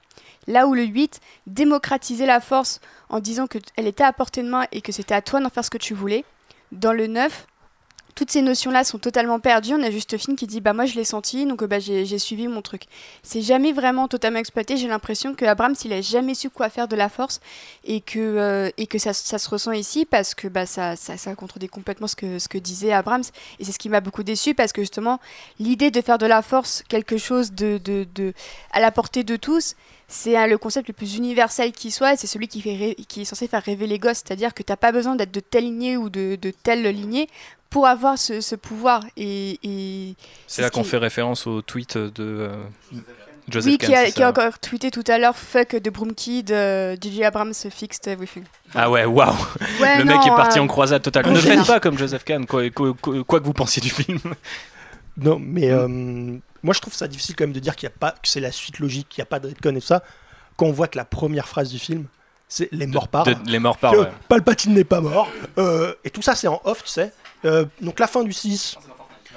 Là 0.49 0.67
où 0.67 0.75
le 0.75 0.83
8 0.83 1.21
démocratisait 1.47 2.27
la 2.27 2.41
force 2.41 2.81
en 3.11 3.21
disant 3.21 3.47
qu'elle 3.47 3.87
était 3.87 4.03
à 4.03 4.13
portée 4.13 4.43
de 4.43 4.49
main 4.49 4.65
et 4.73 4.81
que 4.81 4.93
c'était 4.93 5.15
à 5.15 5.23
toi 5.23 5.41
d'en 5.41 5.51
faire 5.51 5.65
ce 5.65 5.71
que 5.71 5.79
tu 5.79 5.95
voulais. 5.95 6.25
Dans 6.73 6.93
le 6.93 7.07
9, 7.07 7.47
toutes 8.19 8.33
ces 8.33 8.43
notions-là 8.43 8.83
sont 8.83 8.99
totalement 8.99 9.39
perdues. 9.39 9.75
On 9.75 9.83
a 9.83 9.93
juste 9.93 10.19
Finn 10.19 10.35
qui 10.35 10.49
dit 10.49 10.61
bah 10.61 10.73
moi 10.73 10.87
je 10.87 10.97
l'ai 10.97 11.05
senti 11.05 11.47
donc 11.47 11.63
bah, 11.63 11.79
j'ai 11.79 12.05
j'ai 12.05 12.19
suivi 12.19 12.49
mon 12.49 12.63
truc. 12.63 12.85
C'est 13.23 13.43
jamais 13.43 13.73
vraiment 13.73 14.09
totalement 14.09 14.41
exploité. 14.41 14.77
J'ai 14.77 14.89
l'impression 14.89 15.35
que 15.35 15.45
Abrams 15.45 15.77
il 15.85 15.93
a 15.93 16.01
jamais 16.01 16.35
su 16.35 16.51
quoi 16.51 16.69
faire 16.69 16.89
de 16.89 16.97
la 16.97 17.09
force 17.11 17.41
et 17.85 18.01
que 18.01 18.19
euh, 18.19 18.71
et 18.77 18.89
que 18.89 18.99
ça, 18.99 19.13
ça 19.13 19.39
se 19.39 19.49
ressent 19.49 19.71
ici 19.71 20.05
parce 20.05 20.35
que 20.35 20.49
bah 20.49 20.67
ça 20.67 20.97
ça, 20.97 21.17
ça 21.17 21.35
contredit 21.37 21.69
complètement 21.69 22.09
ce 22.09 22.17
que 22.17 22.41
ce 22.41 22.49
que 22.49 22.59
disait 22.59 22.93
Abrams 22.93 23.23
et 23.61 23.65
c'est 23.65 23.71
ce 23.71 23.79
qui 23.79 23.89
m'a 23.89 24.01
beaucoup 24.01 24.25
déçu 24.25 24.53
parce 24.53 24.73
que 24.73 24.83
justement 24.83 25.21
l'idée 25.61 25.93
de 25.93 26.01
faire 26.01 26.19
de 26.19 26.27
la 26.27 26.43
force 26.43 26.83
quelque 26.89 27.19
chose 27.19 27.53
de, 27.53 27.79
de, 27.79 28.05
de 28.17 28.33
à 28.73 28.81
la 28.81 28.91
portée 28.91 29.23
de 29.23 29.37
tous 29.37 29.77
c'est 30.09 30.37
euh, 30.39 30.47
le 30.47 30.59
concept 30.59 30.89
le 30.89 30.95
plus 30.95 31.17
universel 31.17 31.71
qui 31.73 31.91
soit, 31.91 32.15
et 32.15 32.17
c'est 32.17 32.27
celui 32.27 32.49
qui, 32.49 32.61
fait 32.63 32.97
qui 33.09 33.21
est 33.23 33.25
censé 33.25 33.47
faire 33.47 33.63
rêver 33.63 33.87
les 33.87 33.99
gosses, 33.99 34.23
c'est-à-dire 34.27 34.55
que 34.55 34.63
t'as 34.63 34.77
pas 34.77 34.91
besoin 34.91 35.15
d'être 35.17 35.33
de 35.33 35.41
telle 35.41 35.65
lignée 35.65 35.97
ou 35.97 36.09
de, 36.11 36.37
de 36.41 36.51
telle 36.51 36.83
lignée 36.85 37.29
pour 37.71 37.87
avoir 37.87 38.17
ce, 38.19 38.41
ce 38.41 38.55
pouvoir. 38.57 39.05
Et, 39.19 39.59
et 39.63 40.15
C'est 40.47 40.63
là 40.63 40.69
ce 40.69 40.73
qu'on 40.73 40.83
qui- 40.83 40.89
fait 40.89 40.97
référence 40.97 41.47
au 41.47 41.61
tweet 41.61 41.99
de 41.99 42.11
euh, 42.19 42.57
Joseph 43.51 43.71
Oui, 43.73 43.79
Kahn, 43.79 43.89
qui 43.91 43.95
a, 43.95 44.11
qui 44.11 44.23
a 44.23 44.31
encore 44.31 44.59
tweeté 44.59 44.91
tout 44.91 45.05
à 45.07 45.19
l'heure 45.19 45.37
Fuck 45.37 45.69
the 45.83 45.91
Broom 45.91 46.15
Kid, 46.15 46.51
euh, 46.53 46.97
DJ 47.01 47.21
Abrams 47.23 47.53
fixed 47.71 48.07
everything. 48.07 48.45
Ah 48.75 48.91
ouais, 48.91 49.05
waouh 49.05 49.35
Ouais, 49.81 49.99
Le 49.99 50.05
non, 50.05 50.17
mec 50.19 50.27
est 50.27 50.31
parti 50.37 50.59
euh, 50.59 50.63
en 50.63 50.67
croisade 50.67 51.03
totale. 51.03 51.31
Ne 51.31 51.39
faites 51.39 51.67
pas 51.67 51.81
comme 51.81 51.99
Joseph 51.99 52.25
Kahn, 52.25 52.47
quoi, 52.47 52.69
quoi- 52.71 52.95
quoi- 53.01 53.25
quoi 53.25 53.41
que 53.41 53.45
vous 53.45 53.53
pensiez 53.55 53.83
du 53.83 53.91
film. 53.91 54.19
Non, 55.19 55.39
mais 55.41 55.71
euh, 55.71 56.37
moi 56.63 56.75
je 56.75 56.81
trouve 56.81 56.95
ça 56.95 57.09
difficile 57.09 57.37
quand 57.37 57.45
même 57.45 57.53
de 57.53 57.61
dire 57.61 57.77
qu'il 57.77 57.89
y 57.89 57.93
a 57.93 57.97
pas 57.99 58.13
que 58.13 58.29
c'est 58.29 58.41
la 58.41 58.53
suite 58.53 58.79
logique, 58.79 59.09
qu'il 59.09 59.21
n'y 59.21 59.27
a 59.27 59.27
pas 59.27 59.41
de 59.41 59.49
retcon 59.49 59.71
et 59.77 59.81
tout 59.81 59.87
ça. 59.87 60.03
Quand 60.57 60.67
on 60.67 60.73
voit 60.73 60.89
que 60.89 60.97
la 60.99 61.05
première 61.05 61.49
phrase 61.49 61.71
du 61.71 61.79
film, 61.79 62.07
c'est 62.49 62.69
les 62.73 62.87
morts 62.87 63.09
parlent. 63.09 63.35
de- 63.45 63.51
les 63.51 63.59
morts 63.59 63.77
parlent, 63.79 63.97
Que 63.97 64.01
ouais. 64.03 64.11
Palpatine 64.29 64.75
n'est 64.75 64.85
pas 64.85 65.01
mort. 65.01 65.29
Euh, 65.59 65.95
et 66.05 66.11
tout 66.11 66.23
ça 66.23 66.35
c'est 66.35 66.49
en 66.49 66.61
off, 66.65 66.83
tu 66.85 66.91
sais. 66.91 67.13
Euh, 67.45 67.65
donc 67.81 68.01
la 68.01 68.07
fin 68.07 68.23
du 68.25 68.33
6, 68.33 68.77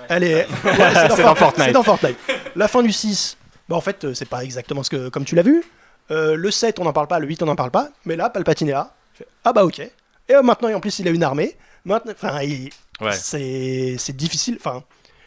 elle 0.10 0.24
est. 0.24 0.48
Ouais, 0.64 0.72
C'est 1.16 1.24
dans 1.24 1.36
Fortnite. 1.36 1.66
C'est 1.68 1.72
dans 1.74 1.84
Fortnite. 1.84 2.18
La 2.56 2.68
fin 2.68 2.82
du 2.82 2.92
6, 2.92 3.38
bah 3.70 3.76
en 3.76 3.82
fait 3.82 4.04
euh, 4.06 4.14
c'est 4.14 4.26
pas 4.28 4.44
exactement 4.44 4.82
ce 4.84 4.90
que 4.90 5.10
comme 5.10 5.26
tu 5.26 5.36
l'as 5.36 5.44
vu. 5.44 5.64
Euh, 6.10 6.36
le 6.36 6.52
7 6.52 6.80
on 6.80 6.84
n'en 6.86 6.94
parle 6.94 7.08
pas, 7.08 7.20
le 7.20 7.28
8 7.28 7.44
on 7.44 7.46
n'en 7.46 7.56
parle 7.56 7.72
pas, 7.72 7.90
mais 8.06 8.16
là 8.16 8.30
Palpatine 8.30 8.70
est 8.70 8.74
là. 8.74 8.94
Ah 9.46 9.54
bah 9.54 9.64
ok. 9.66 9.80
Et 9.80 9.92
euh, 10.32 10.42
maintenant 10.42 10.70
et 10.70 10.74
en 10.74 10.80
plus 10.80 10.98
il 11.00 11.08
a 11.08 11.12
une 11.12 11.24
armée. 11.24 11.58
Maintenant, 11.86 12.12
enfin 12.14 12.42
il- 12.42 12.70
Ouais. 13.00 13.12
c'est 13.14 13.96
c'est 13.98 14.16
difficile. 14.16 14.58
Enfin, 14.60 14.84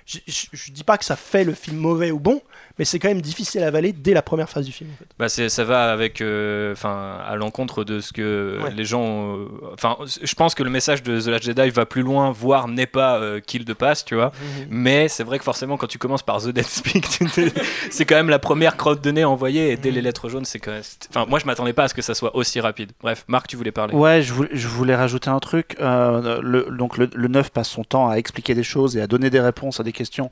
je, 0.07 0.71
dis 0.71 0.85
pas 0.85 0.99
que 0.99 1.05
ça 1.05 1.17
fait 1.17 1.45
le 1.45 1.55
film 1.55 1.79
mauvais 1.79 2.11
ou 2.11 2.19
bon, 2.19 2.43
mais 2.79 2.85
c'est 2.85 2.99
quand 2.99 3.09
même 3.09 3.21
difficile 3.23 3.63
à 3.63 3.69
avaler 3.69 3.93
dès 3.93 4.15
la 4.15 4.23
première 4.23 4.49
phase 4.49 4.67
du 4.67 4.73
film. 4.73 4.91
en 4.93 4.97
fait. 4.97 5.07
Bah 5.19 5.29
c'est, 5.29 5.49
ça 5.49 5.65
va 5.65 5.93
avec, 5.93 6.21
euh, 6.21 6.73
enfin, 6.73 7.19
à 7.27 7.37
l'encontre 7.37 7.85
de 7.85 8.01
ce 8.01 8.13
que 8.13 8.59
Ouais. 8.63 8.71
les 8.75 8.85
gens. 8.85 9.37
euh, 9.37 9.47
Enfin, 9.73 9.97
je 10.23 10.35
pense 10.35 10.55
que 10.55 10.63
le 10.63 10.71
message 10.71 11.03
de 11.03 11.21
The 11.21 11.27
Last 11.27 11.45
Jedi 11.45 11.71
va 11.71 11.87
plus 11.87 12.03
loin, 12.03 12.31
voire 12.33 12.69
n'est 12.69 12.87
pas 12.87 13.19
euh, 13.19 13.41
kill 13.41 13.65
de 13.65 13.73
passe, 13.73 14.05
tu 14.05 14.15
vois. 14.15 14.27
Mhm. 14.61 14.67
Mais 14.71 15.09
c'est 15.09 15.25
vrai 15.25 15.39
que 15.39 15.45
forcément, 15.45 15.77
quand 15.77 15.87
tu 15.87 15.99
commences 15.99 16.23
par 16.23 16.41
The 16.43 16.49
Dead 16.49 16.65
Speak, 16.67 17.07
c'est 17.91 18.05
quand 18.05 18.15
même 18.17 18.29
la 18.31 18.39
première 18.39 18.77
crotte 18.77 19.03
de 19.03 19.11
nez 19.11 19.25
envoyée. 19.25 19.71
Et 19.73 19.77
dès 19.77 19.91
Mhm. 19.91 19.95
les 19.97 20.03
lettres 20.03 20.29
jaunes, 20.29 20.45
c'est 20.45 20.59
quand 20.59 20.73
même. 20.73 20.83
Enfin, 21.11 21.27
moi, 21.29 21.39
je 21.39 21.47
m'attendais 21.47 21.73
pas 21.73 21.85
à 21.85 21.89
ce 21.89 21.95
que 21.95 22.03
ça 22.03 22.15
soit 22.15 22.35
aussi 22.37 22.61
rapide. 22.61 22.93
Bref, 23.03 23.25
Marc, 23.29 23.47
tu 23.49 23.57
voulais 23.57 23.73
parler. 23.73 23.95
Ouais, 23.95 24.23
je 24.23 24.33
voulais, 24.33 24.51
je 24.53 24.69
voulais 24.69 24.95
rajouter 24.97 25.31
un 25.31 25.41
truc. 25.41 25.77
Euh, 25.81 26.41
le, 26.43 26.67
donc 26.77 26.97
le, 26.97 27.09
le 27.15 27.29
9 27.29 27.51
passe 27.51 27.69
son 27.69 27.85
temps 27.85 28.09
à 28.09 28.17
expliquer 28.17 28.55
des 28.55 28.63
choses 28.63 28.97
et 28.97 29.01
à 29.01 29.07
donner 29.07 29.31
des 29.31 29.41
réponses 29.41 29.81
à 29.81 29.83
des 29.83 29.93
questions 29.93 30.31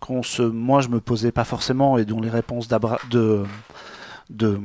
qu'on 0.00 0.22
se, 0.22 0.42
moi 0.42 0.80
je 0.80 0.88
me 0.88 1.00
posais 1.00 1.32
pas 1.32 1.44
forcément 1.44 1.98
et 1.98 2.04
dont 2.04 2.20
les 2.20 2.30
réponses 2.30 2.68
de, 2.68 3.44
de 4.30 4.58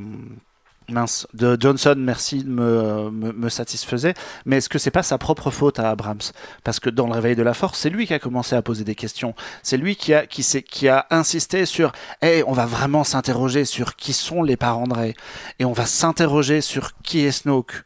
de 1.32 1.56
Johnson, 1.58 1.94
merci, 1.96 2.44
me, 2.44 3.10
me, 3.10 3.32
me 3.32 3.48
satisfaisaient. 3.48 4.14
Mais 4.44 4.58
est-ce 4.58 4.68
que 4.68 4.78
c'est 4.78 4.90
pas 4.90 5.02
sa 5.02 5.18
propre 5.18 5.50
faute 5.50 5.78
à 5.78 5.90
Abrams? 5.90 6.20
Parce 6.62 6.80
que 6.80 6.90
dans 6.90 7.06
le 7.06 7.12
réveil 7.12 7.36
de 7.36 7.42
la 7.42 7.54
force, 7.54 7.78
c'est 7.78 7.90
lui 7.90 8.06
qui 8.06 8.14
a 8.14 8.18
commencé 8.18 8.54
à 8.54 8.62
poser 8.62 8.84
des 8.84 8.94
questions. 8.94 9.34
C'est 9.62 9.76
lui 9.76 9.96
qui 9.96 10.12
a, 10.12 10.26
qui, 10.26 10.44
qui 10.62 10.88
a 10.88 11.06
insisté 11.10 11.66
sur 11.66 11.92
hey, 12.20 12.42
on 12.46 12.52
va 12.52 12.66
vraiment 12.66 13.04
s'interroger 13.04 13.64
sur 13.64 13.96
qui 13.96 14.12
sont 14.12 14.42
les 14.42 14.56
parents 14.56 14.86
de. 14.86 15.14
Et 15.58 15.64
on 15.64 15.72
va 15.72 15.86
s'interroger 15.86 16.60
sur 16.60 16.92
qui 17.02 17.20
est 17.20 17.32
Snoke. 17.32 17.84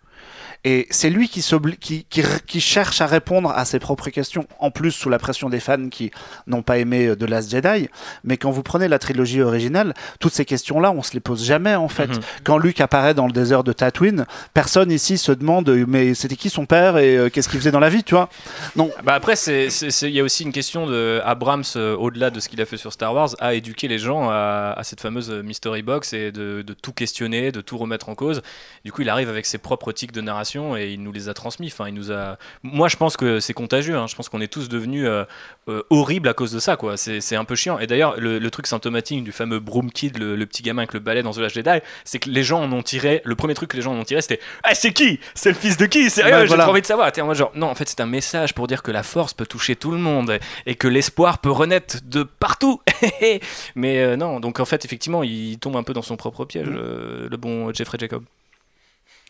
Et 0.65 0.87
c'est 0.91 1.09
lui 1.09 1.29
qui, 1.29 1.41
s'obli- 1.41 1.77
qui, 1.79 2.05
qui, 2.11 2.23
qui 2.47 2.61
cherche 2.61 3.01
à 3.01 3.07
répondre 3.07 3.51
à 3.51 3.65
ses 3.65 3.79
propres 3.79 4.11
questions, 4.11 4.45
en 4.59 4.71
plus 4.71 4.91
sous 4.91 5.09
la 5.09 5.19
pression 5.19 5.49
des 5.49 5.61
fans 5.61 5.89
qui 5.89 6.11
n'ont 6.47 6.63
pas 6.63 6.79
aimé 6.79 7.07
euh, 7.07 7.17
The 7.17 7.23
Last 7.23 7.51
Jedi. 7.51 7.89
Mais 8.25 8.37
quand 8.37 8.51
vous 8.51 8.65
prenez 8.65 8.89
la 8.89 8.99
trilogie 8.99 9.41
originale, 9.41 9.95
toutes 10.19 10.33
ces 10.35 10.45
questions-là, 10.45 10.91
on 10.91 11.03
se 11.03 11.15
les 11.15 11.21
pose 11.21 11.45
jamais 11.45 11.77
en 11.77 11.89
fait. 11.89 12.09
Mhm. 12.09 12.21
Quand 12.45 12.59
Luke 12.59 12.81
apparaît 12.81 13.15
dans 13.15 13.27
le 13.27 13.33
désert 13.33 13.63
de 13.63 13.73
Tatooine, 13.73 14.27
personne 14.53 14.91
ici 14.91 15.17
se 15.17 15.31
demande 15.31 15.69
euh, 15.69 15.85
mais 15.87 16.13
c'était 16.15 16.37
qui 16.37 16.51
son 16.51 16.67
père 16.67 16.99
et 16.99 17.17
euh, 17.17 17.31
qu'est-ce 17.31 17.49
qu'il 17.49 17.61
faisait 17.61 17.71
dans 17.71 17.81
la 17.81 17.89
vie, 17.89 18.03
tu 18.03 18.15
vois? 18.17 18.29
Non. 18.75 18.91
Bah 19.05 19.15
après, 19.15 19.35
il 19.35 20.11
y 20.11 20.21
a 20.21 20.25
aussi 20.25 20.43
une 20.43 20.53
question 20.53 20.87
de 20.89 21.21
Abrams, 21.25 21.63
euh, 21.77 21.97
au-delà 21.97 22.31
de 22.31 22.41
ce 22.41 22.49
qu'il 22.49 22.61
a 22.61 22.67
fait 22.67 22.77
sur 22.77 22.93
Star 22.93 23.15
Wars, 23.15 23.31
à 23.39 23.55
éduquer 23.55 23.87
les 23.87 24.01
gens 24.01 24.29
à, 24.29 24.75
à 24.77 24.83
cette 24.83 25.01
fameuse 25.01 25.31
mystery 25.31 25.83
box 25.83 26.13
et 26.13 26.33
de, 26.33 26.63
de 26.63 26.73
tout 26.75 26.93
questionner, 26.93 27.53
de 27.53 27.61
tout 27.61 27.79
remettre 27.79 28.09
en 28.09 28.17
cause. 28.17 28.43
Du 28.85 28.91
coup, 28.93 29.03
il 29.03 29.09
arrive 29.09 29.29
avec 29.29 29.47
ses 29.47 29.59
propres 29.59 29.93
tics 29.93 30.13
de 30.13 30.21
narration 30.21 30.58
et 30.77 30.93
il 30.93 31.03
nous 31.03 31.13
les 31.13 31.29
a 31.29 31.35
transmis. 31.35 31.69
Enfin, 31.69 31.89
il 31.89 31.95
nous 31.95 32.13
a. 32.13 32.37
Moi, 32.63 32.89
je 32.89 32.97
pense 32.97 33.17
que 33.17 33.41
c'est 33.41 33.55
contagieux. 33.55 33.97
hein. 33.97 34.07
Je 34.07 34.15
pense 34.17 34.29
qu'on 34.29 34.41
est 34.41 34.53
tous 34.53 34.69
devenus 34.69 35.07
euh, 35.07 35.25
euh, 35.69 35.83
horribles 35.91 36.29
à 36.29 36.35
cause 36.35 36.53
de 36.53 36.59
ça. 36.59 36.77
quoi. 36.77 36.97
C'est 36.97 37.21
c'est 37.21 37.37
un 37.37 37.45
peu 37.45 37.55
chiant. 37.55 37.79
Et 37.79 37.87
d'ailleurs, 37.87 38.19
le, 38.19 38.39
le 38.39 38.51
truc 38.51 38.67
symptomatique 38.67 39.23
du 39.25 39.33
fameux 39.33 39.59
Broom 39.61 39.91
Kid, 39.91 40.19
le, 40.19 40.37
le 40.37 40.47
petit 40.47 40.63
gamin 40.63 40.83
avec 40.83 40.93
le 40.95 41.01
balai 41.01 41.23
dans 41.23 41.33
The 41.33 41.39
Last 41.39 41.55
Jedi, 41.55 41.79
c'est 42.05 42.19
que 42.19 42.31
les 42.31 42.43
gens 42.43 42.63
en 42.63 42.73
ont 42.73 42.83
tiré. 42.83 43.23
Le 43.25 43.35
premier 43.35 43.55
truc 43.55 43.71
que 43.71 43.77
les 43.77 43.83
gens 43.83 43.93
en 43.93 43.99
ont 43.99 44.05
tiré, 44.05 44.21
c'était 44.23 44.41
Ah, 44.65 44.75
c'est 44.75 44.93
qui? 44.93 45.21
C'est 45.35 45.51
le 45.51 45.55
fils 45.57 45.77
de 45.77 45.87
qui? 45.87 46.05
Ouais, 46.05 46.11
j'ai 46.11 46.23
voilà. 46.47 46.63
trop 46.65 46.73
envie 46.73 46.81
de 46.83 46.87
savoir. 46.87 47.11
T'es 47.13 47.21
en 47.21 47.27
mode 47.27 47.37
genre, 47.37 47.53
non, 47.55 47.69
en 47.69 47.75
fait, 47.75 47.89
c'est 47.89 48.01
un 48.01 48.07
message 48.07 48.55
pour 48.55 48.67
dire 48.67 48.83
que 48.83 48.91
la 48.91 49.03
force 49.03 49.35
peut 49.35 49.47
toucher 49.47 49.77
tout 49.77 49.91
le 49.91 49.99
monde 49.99 50.39
et, 50.67 50.75
que 50.75 50.89
l'espoir 50.89 51.39
peut 51.39 51.51
renaître 51.51 51.99
de 52.05 52.23
partout. 52.23 52.81
Mais 53.75 53.99
euh, 54.01 54.17
non, 54.17 54.41
donc 54.41 54.61
en 54.61 54.65
fait, 54.65 54.85
effectivement, 54.85 55.23
il 55.23 55.59
tombe 55.59 55.77
un 55.77 55.83
peu 55.83 55.93
dans 55.93 56.03
son 56.03 56.17
propre 56.17 56.45
piège, 56.45 56.67
euh, 56.71 57.29
le 57.31 57.37
bon 57.37 57.73
Jeffrey 57.73 57.99
Jacob. 58.01 58.25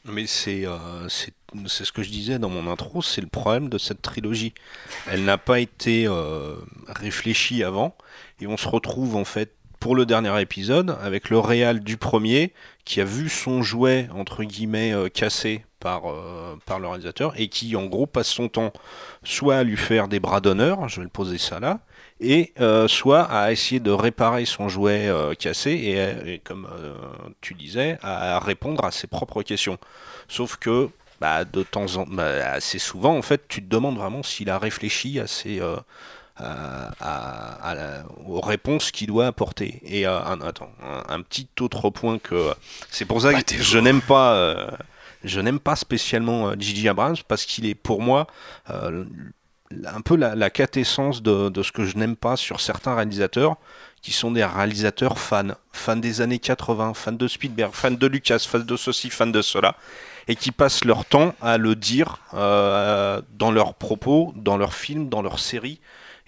Mais 0.05 0.27
c'est 0.27 0.65
euh, 0.67 1.09
c'est 1.09 1.85
ce 1.85 1.93
que 1.93 2.03
je 2.03 2.11
disais 2.11 2.39
dans 2.39 2.49
mon 2.49 2.71
intro, 2.71 3.03
c'est 3.03 3.21
le 3.21 3.27
problème 3.27 3.69
de 3.69 3.79
cette 3.79 4.03
trilogie. 4.03 4.55
Elle 5.11 5.25
n'a 5.25 5.39
pas 5.39 5.61
été 5.61 6.07
euh, 6.07 6.57
réfléchie 6.87 7.65
avant, 7.65 7.97
et 8.41 8.47
on 8.47 8.57
se 8.57 8.69
retrouve 8.69 9.17
en 9.17 9.25
fait 9.25 9.55
pour 9.81 9.95
le 9.95 10.07
dernier 10.07 10.41
épisode 10.41 10.97
avec 11.03 11.31
le 11.31 11.39
réal 11.39 11.81
du 11.81 11.97
premier 11.97 12.53
qui 12.85 13.01
a 13.01 13.05
vu 13.05 13.29
son 13.29 13.63
jouet 13.63 14.09
entre 14.15 14.45
guillemets 14.45 14.93
euh, 14.93 15.09
cassé 15.09 15.65
par, 15.81 16.03
par 16.67 16.81
le 16.81 16.89
réalisateur 16.89 17.35
et 17.37 17.47
qui 17.49 17.77
en 17.77 17.87
gros 17.87 18.07
passe 18.07 18.27
son 18.27 18.49
temps 18.49 18.73
soit 19.23 19.59
à 19.59 19.63
lui 19.63 19.77
faire 19.77 20.09
des 20.09 20.19
bras 20.19 20.41
d'honneur, 20.41 20.89
je 20.89 20.97
vais 20.97 21.05
le 21.05 21.09
poser 21.09 21.39
ça 21.39 21.61
là, 21.61 21.79
et 22.21 22.53
euh, 22.61 22.89
soit 22.89 23.23
à 23.23 23.53
essayer 23.53 23.81
de 23.81 23.91
réparer 23.91 24.45
son 24.45 24.69
jouet 24.69 25.09
euh, 25.09 25.35
cassé 25.35 25.71
et, 25.73 26.35
et 26.35 26.39
comme 26.41 26.67
euh, 26.73 26.95
tu 27.41 27.55
disais, 27.55 27.99
à 28.03 28.39
répondre 28.41 28.85
à 28.85 28.91
ses 28.91 29.07
propres 29.07 29.43
questions. 29.43 29.79
Sauf 30.29 30.57
que 30.57 30.89
bah, 31.21 31.45
de 31.45 31.63
temps 31.63 31.97
en 31.97 32.07
bah, 32.07 32.53
assez 32.53 32.79
souvent, 32.79 33.17
en 33.17 33.23
fait, 33.23 33.47
tu 33.49 33.63
te 33.63 33.69
demandes 33.69 33.97
vraiment 33.99 34.23
s'il 34.23 34.51
a 34.51 34.59
réfléchi 34.59 35.19
à 35.21 35.27
ses, 35.27 35.61
euh, 35.61 35.77
à- 36.37 36.93
à- 37.01 37.71
à 37.71 37.75
la- 37.75 38.05
aux 38.27 38.41
réponses 38.41 38.91
qu'il 38.91 39.09
doit 39.09 39.27
apporter. 39.27 39.81
Et 39.85 40.07
euh, 40.07 40.21
un, 40.23 40.41
attends, 40.41 40.71
un, 40.83 41.15
un 41.15 41.23
petit 41.23 41.49
autre 41.61 41.91
point 41.91 42.19
que 42.19 42.53
c'est 42.91 43.05
pour 43.05 43.21
ça 43.23 43.35
que 43.43 43.57
je 43.57 43.79
n'aime 43.79 44.01
pas. 44.03 44.35
euh, 44.35 44.67
je 45.25 45.41
n'aime 45.41 45.59
pas 45.59 45.75
spécialement 45.75 46.51
euh, 46.51 46.55
Gigi 46.57 46.89
Abrams 46.89 47.17
parce 47.27 47.45
qu'il 47.45 47.67
est 47.67 47.75
pour 47.75 48.01
moi 48.01 48.29
euh, 48.71 49.05
un 49.87 50.01
peu 50.01 50.17
la, 50.17 50.35
la 50.35 50.51
de, 50.51 51.63
ce 51.63 51.73
que 51.73 51.85
je 51.85 51.97
n'aime 51.97 52.17
pas 52.17 52.37
sur 52.37 52.61
certains 52.61 52.95
réalisateurs 52.95 53.57
qui 54.03 54.13
sont 54.13 54.31
des 54.31 54.45
réalisateurs 54.45 55.19
fans, 55.19 55.55
fans 55.73 55.97
des 55.97 56.21
années 56.21 56.39
80, 56.39 56.95
fans 56.95 57.13
de 57.13 57.29
Spielberg, 57.29 57.73
fans 57.73 57.91
de 57.91 58.07
Lucas, 58.07 58.39
fans 58.41 58.61
de 58.61 58.77
ceci, 58.77 59.11
fans 59.11 59.27
de 59.27 59.43
cela, 59.43 59.77
et 60.29 60.37
qui 60.37 60.53
passent 60.53 60.85
leur 60.85 61.05
temps 61.05 61.35
à 61.41 61.59
le 61.59 61.75
dire 61.75 62.21
euh, 62.35 63.21
dans 63.37 63.51
leurs 63.51 63.75
propos, 63.75 64.33
dans 64.37 64.57
leurs 64.57 64.75
films, 64.75 65.09
dans 65.09 65.23
leurs 65.23 65.41
séries, 65.41 65.81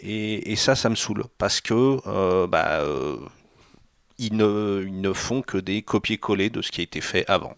et, 0.03 0.57
ça, 0.57 0.75
ça 0.75 0.89
me 0.89 0.95
saoule, 0.95 1.25
parce 1.37 1.61
que 1.61 1.99
euh, 2.07 2.47
bah, 2.47 2.81
euh, 2.81 3.19
ne, 4.19 4.83
ils 4.87 5.01
ne 5.01 5.13
font 5.13 5.43
que 5.43 5.59
des 5.59 5.83
copier-coller 5.83 6.49
de 6.49 6.63
ce 6.63 6.71
qui 6.71 6.81
a 6.81 6.85
été 6.85 7.01
fait 7.01 7.25
avant. 7.29 7.55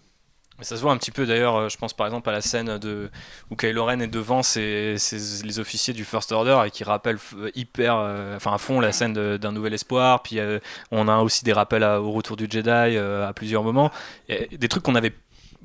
Mais 0.62 0.66
ça 0.66 0.77
se 0.77 0.83
voit 0.83 0.92
un 0.92 0.96
petit 0.96 1.11
peu 1.11 1.27
d'ailleurs, 1.27 1.57
euh, 1.57 1.68
je 1.68 1.77
pense 1.77 1.92
par 1.92 2.07
exemple 2.07 2.29
à 2.31 2.33
la 2.33 2.40
scène 2.40 2.79
de, 2.79 3.11
où 3.51 3.57
Kylo 3.57 3.85
Ren 3.85 3.98
est 3.98 4.07
devant 4.07 4.44
ses- 4.44 4.94
ses- 4.96 5.44
les 5.44 5.59
officiers 5.59 5.92
du 5.92 6.05
First 6.05 6.31
Order 6.31 6.62
et 6.64 6.70
qui 6.70 6.85
rappelle 6.85 7.18
euh, 7.37 7.51
hyper, 7.57 7.96
euh, 7.96 8.37
enfin 8.37 8.55
à 8.55 8.59
fond 8.59 8.79
la 8.79 8.92
scène 8.92 9.12
d'un 9.38 9.51
nouvel 9.51 9.75
espoir. 9.75 10.22
Puis 10.22 10.38
euh, 10.38 10.61
on 10.92 11.09
a 11.09 11.16
aussi 11.18 11.42
des 11.42 11.53
rappels 11.53 11.83
à- 11.83 12.01
au 12.01 12.12
retour 12.12 12.37
du 12.37 12.46
Jedi 12.48 12.68
euh, 12.70 13.29
à 13.29 13.33
plusieurs 13.33 13.64
moments. 13.64 13.90
Et 14.29 14.57
des 14.57 14.68
trucs 14.68 14.85
qu'on 14.85 14.94
avait, 14.94 15.12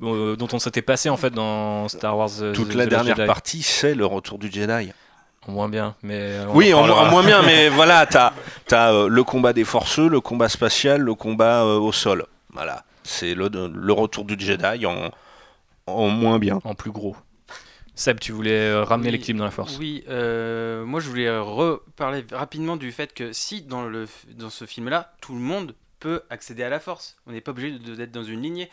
dont 0.00 0.48
on 0.52 0.58
s'était 0.58 0.82
passé 0.82 1.08
en 1.10 1.16
fait 1.16 1.30
dans 1.30 1.86
Star 1.86 2.16
Wars. 2.18 2.30
Toute 2.52 2.70
The 2.70 2.74
la 2.74 2.86
dernière 2.86 3.14
Jedi. 3.14 3.26
partie, 3.28 3.62
c'est 3.62 3.94
le 3.94 4.04
retour 4.04 4.38
du 4.38 4.50
Jedi. 4.50 4.90
En 5.46 5.52
moins 5.52 5.68
bien, 5.68 5.94
mais. 6.02 6.38
on 6.48 6.56
Oui, 6.56 6.74
en, 6.74 6.88
en 6.88 7.06
moins 7.10 7.22
bien, 7.22 7.42
mais 7.42 7.68
voilà, 7.70 8.04
t'as 8.04 8.32
as, 8.72 8.92
euh, 8.92 9.08
le 9.08 9.22
combat 9.22 9.52
des 9.52 9.64
forceux, 9.64 10.08
le 10.08 10.20
combat 10.20 10.48
spatial, 10.48 11.00
le 11.02 11.14
combat 11.14 11.62
euh, 11.62 11.78
au 11.78 11.92
sol. 11.92 12.26
Voilà, 12.52 12.82
c'est 13.08 13.34
le, 13.34 13.48
le 13.48 13.92
retour 13.92 14.24
du 14.24 14.36
Jedi 14.38 14.86
en, 14.86 15.10
en 15.86 16.08
moins 16.08 16.38
bien. 16.38 16.60
En 16.64 16.74
plus 16.74 16.90
gros. 16.90 17.16
Seb, 17.94 18.20
tu 18.20 18.30
voulais 18.30 18.68
euh, 18.70 18.84
ramener 18.84 19.08
Oui, 19.08 19.12
l'équilibre 19.16 19.40
dans 19.40 19.44
la 19.44 19.50
force. 19.50 19.76
Oui, 19.78 20.04
euh, 20.08 20.84
moi 20.84 21.00
je 21.00 21.08
voulais 21.08 21.36
reparler 21.36 22.24
rapidement 22.30 22.76
du 22.76 22.92
fait 22.92 23.12
que 23.12 23.32
si 23.32 23.62
dans, 23.62 23.82
le, 23.84 24.06
dans 24.36 24.50
ce 24.50 24.66
film-là, 24.66 25.14
tout 25.20 25.34
le 25.34 25.40
monde 25.40 25.74
peut 25.98 26.22
accéder 26.30 26.62
à 26.62 26.68
la 26.68 26.78
force, 26.78 27.16
on 27.26 27.32
n'est 27.32 27.40
pas 27.40 27.50
obligé 27.50 27.76
de- 27.76 27.96
d'être 27.96 28.12
dans 28.12 28.22
une 28.22 28.40
lignée. 28.42 28.70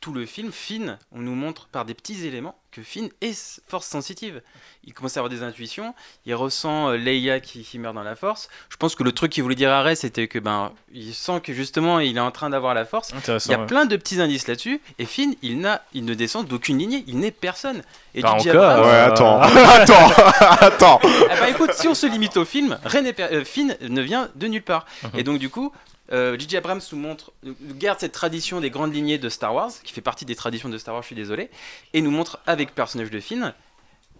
Tout 0.00 0.12
le 0.14 0.24
film, 0.26 0.50
Finn, 0.52 0.98
on 1.12 1.20
nous 1.20 1.34
montre 1.34 1.68
par 1.68 1.84
des 1.84 1.92
petits 1.94 2.26
éléments 2.26 2.58
que 2.70 2.82
Finn 2.82 3.08
est 3.20 3.60
force 3.68 3.86
sensitive. 3.86 4.40
Il 4.84 4.94
commence 4.94 5.16
à 5.16 5.20
avoir 5.20 5.30
des 5.30 5.42
intuitions, 5.44 5.94
il 6.26 6.34
ressent 6.34 6.90
euh, 6.90 6.96
Leia 6.96 7.38
qui, 7.38 7.62
qui 7.62 7.78
meurt 7.78 7.94
dans 7.94 8.02
la 8.02 8.16
force. 8.16 8.48
Je 8.68 8.76
pense 8.76 8.96
que 8.96 9.04
le 9.04 9.12
truc 9.12 9.30
qu'il 9.30 9.42
voulait 9.44 9.54
dire 9.54 9.70
à 9.70 9.80
Rey, 9.82 9.94
c'était 9.94 10.26
que 10.26 10.40
ben, 10.40 10.72
il 10.92 11.14
sent 11.14 11.40
que 11.40 11.52
justement 11.52 12.00
il 12.00 12.16
est 12.16 12.20
en 12.20 12.32
train 12.32 12.50
d'avoir 12.50 12.74
la 12.74 12.84
force. 12.84 13.10
Il 13.46 13.50
y 13.50 13.54
a 13.54 13.60
ouais. 13.60 13.66
plein 13.66 13.86
de 13.86 13.96
petits 13.96 14.20
indices 14.20 14.48
là-dessus. 14.48 14.80
Et 14.98 15.06
Finn, 15.06 15.34
il, 15.42 15.60
n'a, 15.60 15.82
il 15.92 16.04
ne 16.04 16.14
descend 16.14 16.46
d'aucune 16.48 16.78
lignée, 16.78 17.04
il 17.06 17.18
n'est 17.20 17.30
personne. 17.30 17.82
Et 18.14 18.22
Pas 18.22 18.36
J.J. 18.38 18.50
encore, 18.50 18.64
Abrams- 18.64 18.86
Ouais, 18.90 18.98
attends. 18.98 19.40
Attends. 19.42 20.10
Attends. 20.66 21.00
Eh 21.04 21.40
ben, 21.40 21.46
écoute, 21.46 21.72
si 21.74 21.86
on 21.86 21.94
se 21.94 22.06
limite 22.06 22.36
au 22.36 22.44
film, 22.44 22.78
per- 22.82 23.22
euh, 23.32 23.44
Finn 23.44 23.76
ne 23.80 24.00
vient 24.02 24.30
de 24.34 24.46
nulle 24.48 24.62
part. 24.62 24.86
Mhm. 25.04 25.10
Et 25.14 25.22
donc 25.22 25.38
du 25.38 25.48
coup, 25.48 25.72
euh, 26.12 26.36
J.J. 26.38 26.56
Abrams 26.56 26.80
nous 26.90 26.98
montre, 26.98 27.30
nous 27.44 27.54
garde 27.76 28.00
cette 28.00 28.12
tradition 28.12 28.60
des 28.60 28.70
grandes 28.70 28.92
lignées 28.92 29.18
de 29.18 29.28
Star 29.28 29.54
Wars, 29.54 29.70
qui 29.84 29.92
fait 29.92 30.00
partie 30.00 30.24
des 30.24 30.34
traditions 30.34 30.68
de 30.68 30.76
Star 30.76 30.92
Wars, 30.94 31.02
je 31.02 31.06
suis 31.06 31.16
désolé, 31.16 31.50
et 31.94 32.00
nous 32.02 32.10
montre 32.10 32.40
avec 32.46 32.70
le 32.70 32.74
personnage 32.74 33.10
de 33.10 33.20
Finn 33.20 33.54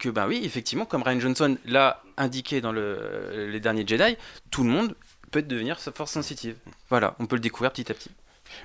que 0.03 0.09
ben 0.09 0.27
oui, 0.27 0.43
effectivement, 0.45 0.85
comme 0.85 1.05
Ryan 1.05 1.21
Johnson 1.21 1.57
l'a 1.65 2.03
indiqué 2.17 2.61
dans 2.61 2.73
le, 2.73 3.49
les 3.51 3.61
derniers 3.61 3.87
Jedi, 3.87 4.17
tout 4.51 4.65
le 4.65 4.71
monde 4.71 4.97
peut 5.31 5.43
devenir 5.43 5.79
sa 5.79 5.93
force 5.93 6.11
sensitive. 6.11 6.57
Voilà, 6.91 7.15
on 7.21 7.27
peut 7.27 7.37
le 7.37 7.41
découvrir 7.41 7.71
petit 7.71 7.91
à 7.91 7.95
petit. 7.95 8.11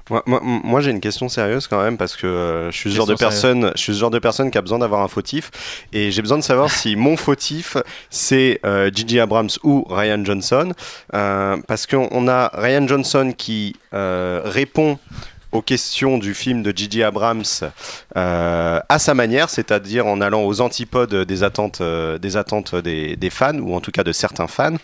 Moi, 0.10 0.23
moi, 0.26 0.41
moi, 0.43 0.82
j'ai 0.82 0.89
une 0.89 1.00
question 1.00 1.30
sérieuse 1.30 1.67
quand 1.67 1.82
même 1.82 1.95
parce 1.95 2.15
que 2.15 2.26
euh, 2.26 2.71
je 2.71 2.78
suis 2.78 2.89
ce 2.89 2.95
genre 2.95 3.06
de 3.06 3.13
personne, 3.13 3.71
je 3.76 3.82
suis 3.82 3.93
ce 3.93 4.00
genre 4.00 4.10
de 4.10 4.17
personne 4.17 4.50
qui 4.50 4.58
a 4.58 4.62
besoin 4.62 4.80
d'avoir 4.80 5.02
un 5.02 5.08
fautif 5.08 5.86
et 5.93 6.12
j'ai 6.12 6.21
besoin 6.23 6.39
de 6.39 6.43
savoir 6.43 6.71
si 6.71 6.95
mon 6.95 7.15
fautif 7.15 7.78
c'est 8.10 8.60
euh, 8.65 8.89
J.J. 8.93 9.19
Abrams 9.19 9.50
ou 9.63 9.86
Ryan 9.88 10.26
Johnson 10.26 10.73
euh, 11.13 11.58
parce 11.67 11.86
qu'on 11.86 12.10
on 12.12 12.28
a 12.28 12.52
Ryan 12.56 12.88
Johnson 12.88 13.34
qui 13.38 13.76
euh, 13.93 14.41
répond 14.43 14.97
aux 15.58 15.62
questions 15.62 16.20
du 16.20 16.36
film 16.36 16.62
de 16.62 16.72
J.J. 16.76 17.04
Abrams 17.04 17.43
euh, 18.15 18.80
à 18.88 19.00
sa 19.00 19.13
manière, 19.15 19.50
c'est-à-dire 19.50 20.06
en 20.06 20.22
allant 20.22 20.43
aux 20.43 20.62
antipodes 20.62 21.15
des 21.15 21.43
attentes, 21.43 21.82
euh, 21.82 22.20
des, 22.20 22.38
attentes 22.38 22.76
des, 22.76 23.30
fans, 23.32 23.58
ou 23.58 23.74
en 23.74 23.82
tout 23.82 23.91
cas 23.91 24.04
de 24.04 24.12
certains 24.12 24.48
fans. 24.48 24.76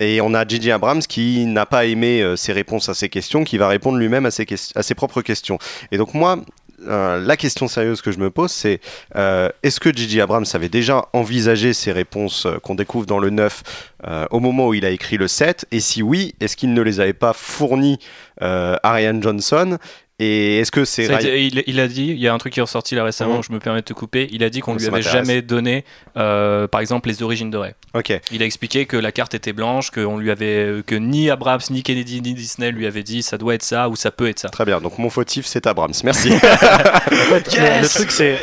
Et 0.00 0.20
on 0.22 0.32
a 0.32 0.48
J.J. 0.48 0.72
Abrams 0.72 1.02
qui 1.02 1.44
n'a 1.44 1.66
pas 1.66 1.84
aimé 1.84 2.22
euh, 2.22 2.36
ses 2.36 2.52
réponses 2.52 2.88
à 2.88 2.94
ces 2.94 3.10
questions, 3.10 3.44
qui 3.44 3.58
va 3.58 3.68
répondre 3.68 3.98
lui-même 3.98 4.24
à, 4.24 4.30
ses 4.30 4.46
à 4.74 4.82
ses 4.82 4.94
propres 4.94 5.20
questions. 5.20 5.58
Et 5.92 5.98
donc 5.98 6.14
moi, 6.14 6.38
la 6.86 7.36
question 7.38 7.66
sérieuse 7.66 8.02
que 8.02 8.12
je 8.12 8.18
me 8.18 8.30
pose, 8.30 8.50
c'est 8.50 8.80
est-ce 9.14 9.80
que 9.80 9.90
J.J. 9.94 10.20
Abrams 10.20 10.44
avait 10.52 10.68
déjà 10.68 11.06
envisagé 11.12 11.72
ces 11.72 11.92
réponses 11.92 12.46
qu'on 12.62 12.74
découvre 12.74 13.06
dans 13.06 13.18
le 13.18 13.30
9 13.30 13.62
euh, 14.06 14.26
au 14.30 14.40
moment 14.40 14.68
où 14.68 14.74
il 14.74 14.84
a 14.84 14.90
écrit 14.90 15.16
le 15.16 15.28
7 15.28 15.66
Et 15.72 15.80
si 15.80 16.02
oui, 16.02 16.34
est-ce 16.40 16.56
qu'il 16.56 16.74
ne 16.74 16.82
les 16.82 17.00
avait 17.00 17.14
pas 17.14 17.32
fournis 17.32 17.98
euh, 18.42 18.76
à 18.82 18.92
Ryan 18.92 19.20
Johnson? 19.20 19.78
Et 20.20 20.58
est-ce 20.60 20.70
que 20.70 20.84
c'est 20.84 21.06
il, 21.24 21.64
il 21.66 21.80
a 21.80 21.88
dit, 21.88 22.06
il 22.06 22.18
y 22.20 22.28
a 22.28 22.32
un 22.32 22.38
truc 22.38 22.52
qui 22.52 22.60
est 22.60 22.62
ressorti 22.62 22.94
là 22.94 23.02
récemment, 23.02 23.38
Mhm. 23.38 23.42
je 23.48 23.52
me 23.52 23.58
permets 23.58 23.80
de 23.80 23.84
te 23.84 23.92
couper, 23.94 24.28
il 24.30 24.44
a 24.44 24.48
dit 24.50 24.60
qu'on 24.60 24.76
lui 24.76 24.86
avait 24.86 25.02
jamais 25.02 25.42
donné, 25.42 25.84
euh, 26.16 26.68
par 26.68 26.80
exemple, 26.80 27.08
les 27.08 27.24
origines 27.24 27.50
de 27.50 27.56
Ray. 27.58 27.72
Ok. 27.94 28.12
Il 28.30 28.40
a 28.40 28.46
expliqué 28.46 28.86
que 28.86 28.96
la 28.96 29.10
carte 29.10 29.34
était 29.34 29.52
blanche, 29.52 29.90
que, 29.90 30.00
on 30.00 30.16
lui 30.16 30.30
avait, 30.30 30.82
que 30.86 30.94
ni 30.94 31.30
Abrams, 31.30 31.60
ni 31.70 31.82
Kennedy, 31.82 32.20
ni 32.22 32.32
Disney 32.34 32.70
lui 32.70 32.86
avaient 32.86 33.02
dit 33.02 33.24
ça 33.24 33.38
doit 33.38 33.54
être 33.56 33.64
ça 33.64 33.88
ou 33.88 33.96
ça 33.96 34.12
peut 34.12 34.28
être 34.28 34.38
ça. 34.38 34.50
Très 34.50 34.64
bien, 34.64 34.80
donc 34.80 34.98
mon 34.98 35.10
fautif 35.10 35.46
c'est 35.46 35.66
Abrams, 35.66 35.92
merci. 36.04 36.30
En 36.34 36.38
fait, 36.38 37.56
le- 37.56 37.82
le 37.82 37.88
truc 37.88 38.10
c'est. 38.12 38.38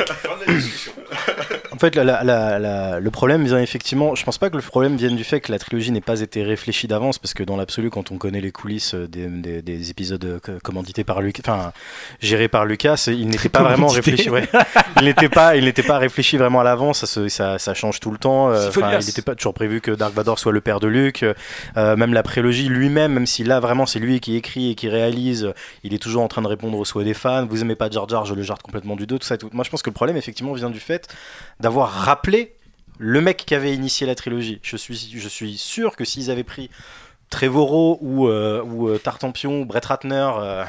En 1.82 1.86
fait, 1.86 1.96
la- 1.96 2.04
la- 2.04 2.22
la- 2.22 2.60
la- 2.60 3.00
le 3.00 3.10
problème 3.10 3.44
vient 3.44 3.58
effectivement. 3.58 4.14
Je 4.14 4.24
pense 4.24 4.38
pas 4.38 4.50
que 4.50 4.54
le 4.56 4.62
problème 4.62 4.94
vienne 4.96 5.16
du 5.16 5.24
fait 5.24 5.40
que 5.40 5.50
la 5.50 5.58
trilogie 5.58 5.90
n'ait 5.90 6.00
pas 6.00 6.20
été 6.20 6.44
réfléchie 6.44 6.86
d'avance, 6.86 7.18
parce 7.18 7.34
que 7.34 7.42
dans 7.42 7.56
l'absolu, 7.56 7.90
quand 7.90 8.12
on 8.12 8.18
connaît 8.18 8.40
les 8.40 8.52
coulisses 8.52 8.94
des, 8.94 9.26
des- 9.26 9.62
des 9.62 9.90
épisodes 9.90 10.24
euh, 10.24 10.38
co- 10.38 10.52
commandités 10.62 11.02
par 11.02 11.20
Lucas, 11.20 11.42
enfin 11.44 11.72
gérés 12.20 12.46
par 12.46 12.66
Lucas, 12.66 13.06
il 13.08 13.26
n'était 13.26 13.48
pas 13.48 13.64
vraiment 13.64 13.88
réfléchi. 13.88 14.30
ouais. 14.30 14.48
Il 15.00 15.06
n'était 15.06 15.28
pas, 15.28 15.56
il 15.56 15.64
n'était 15.64 15.82
pas 15.82 15.98
réfléchi 15.98 16.36
vraiment 16.36 16.60
à 16.60 16.64
l'avance. 16.64 17.00
Ça, 17.00 17.06
se- 17.08 17.28
ça, 17.28 17.58
ça 17.58 17.74
change 17.74 17.98
tout 17.98 18.12
le 18.12 18.18
temps. 18.18 18.50
euh, 18.50 18.68
enfin, 18.68 18.92
il 19.00 19.06
n'était 19.06 19.22
pas 19.22 19.34
toujours 19.34 19.54
prévu 19.54 19.80
que 19.80 19.90
Dark 19.90 20.14
Vador 20.14 20.38
soit 20.38 20.52
le 20.52 20.60
père 20.60 20.78
de 20.78 20.86
Luke. 20.86 21.24
euh, 21.76 21.96
même 21.96 22.12
la 22.14 22.22
prélogie 22.22 22.68
lui-même, 22.68 23.14
même 23.14 23.26
si 23.26 23.42
là 23.42 23.58
vraiment 23.58 23.86
c'est 23.86 23.98
lui 23.98 24.20
qui 24.20 24.36
écrit 24.36 24.70
et 24.70 24.74
qui 24.76 24.88
réalise, 24.88 25.52
il 25.82 25.94
est 25.94 25.98
toujours 25.98 26.22
en 26.22 26.28
train 26.28 26.42
de 26.42 26.46
répondre 26.46 26.78
aux 26.78 26.84
souhaits 26.84 27.06
des 27.06 27.14
fans. 27.14 27.44
Vous 27.46 27.60
aimez 27.62 27.74
pas 27.74 27.90
Jar 27.90 28.08
Jar, 28.08 28.24
je 28.24 28.34
le 28.34 28.42
jarde 28.42 28.62
complètement 28.62 28.94
du 28.94 29.08
dos, 29.08 29.18
tout 29.18 29.26
ça. 29.26 29.36
tout. 29.36 29.50
Moi, 29.52 29.64
je 29.64 29.70
pense 29.70 29.82
que 29.82 29.90
le 29.90 29.94
problème 29.94 30.16
effectivement 30.16 30.52
vient 30.52 30.70
du 30.70 30.78
fait 30.78 31.08
d'avoir 31.58 31.71
rappelé 31.80 32.52
le 32.98 33.20
mec 33.20 33.38
qui 33.46 33.54
avait 33.54 33.74
initié 33.74 34.06
la 34.06 34.14
trilogie. 34.14 34.60
Je 34.62 34.76
suis, 34.76 35.10
je 35.16 35.28
suis 35.28 35.56
sûr 35.58 35.96
que 35.96 36.04
s'ils 36.04 36.30
avaient 36.30 36.44
pris 36.44 36.70
Trevorrow 37.30 37.98
ou, 38.02 38.28
euh, 38.28 38.62
ou 38.62 38.88
euh, 38.88 38.98
Tartampion 38.98 39.62
ou 39.62 39.64
Brett 39.64 39.84
Ratner. 39.86 40.30
euh, 40.38 40.64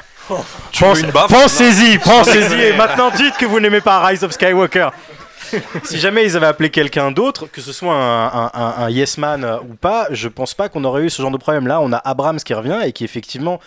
baffe 1.12 1.30
Pensez-y, 1.30 1.98
pensez-y, 2.04 2.60
et 2.62 2.72
maintenant 2.72 3.10
dites 3.10 3.36
que 3.36 3.44
vous 3.46 3.60
n'aimez 3.60 3.80
pas 3.82 4.04
Rise 4.06 4.24
of 4.24 4.32
Skywalker. 4.32 4.88
si 5.84 5.98
jamais 6.00 6.24
ils 6.24 6.36
avaient 6.36 6.46
appelé 6.46 6.70
quelqu'un 6.70 7.12
d'autre, 7.12 7.46
que 7.46 7.60
ce 7.60 7.72
soit 7.72 7.94
un, 7.94 8.26
un- 8.26 8.50
un- 8.54 8.74
un 8.84 8.90
yes 8.90 9.18
man 9.18 9.44
ou 9.68 9.74
pas, 9.74 10.06
je 10.10 10.26
pense 10.28 10.54
pas 10.54 10.68
qu'on 10.70 10.82
aurait 10.84 11.02
eu 11.02 11.10
ce 11.10 11.20
genre 11.20 11.30
de 11.30 11.36
problème. 11.36 11.66
Là, 11.66 11.80
on 11.80 11.92
a 11.92 11.98
Abrams 11.98 12.40
qui 12.40 12.54
revient 12.54 12.80
et 12.84 12.92
qui 12.92 13.04
effectivement. 13.04 13.60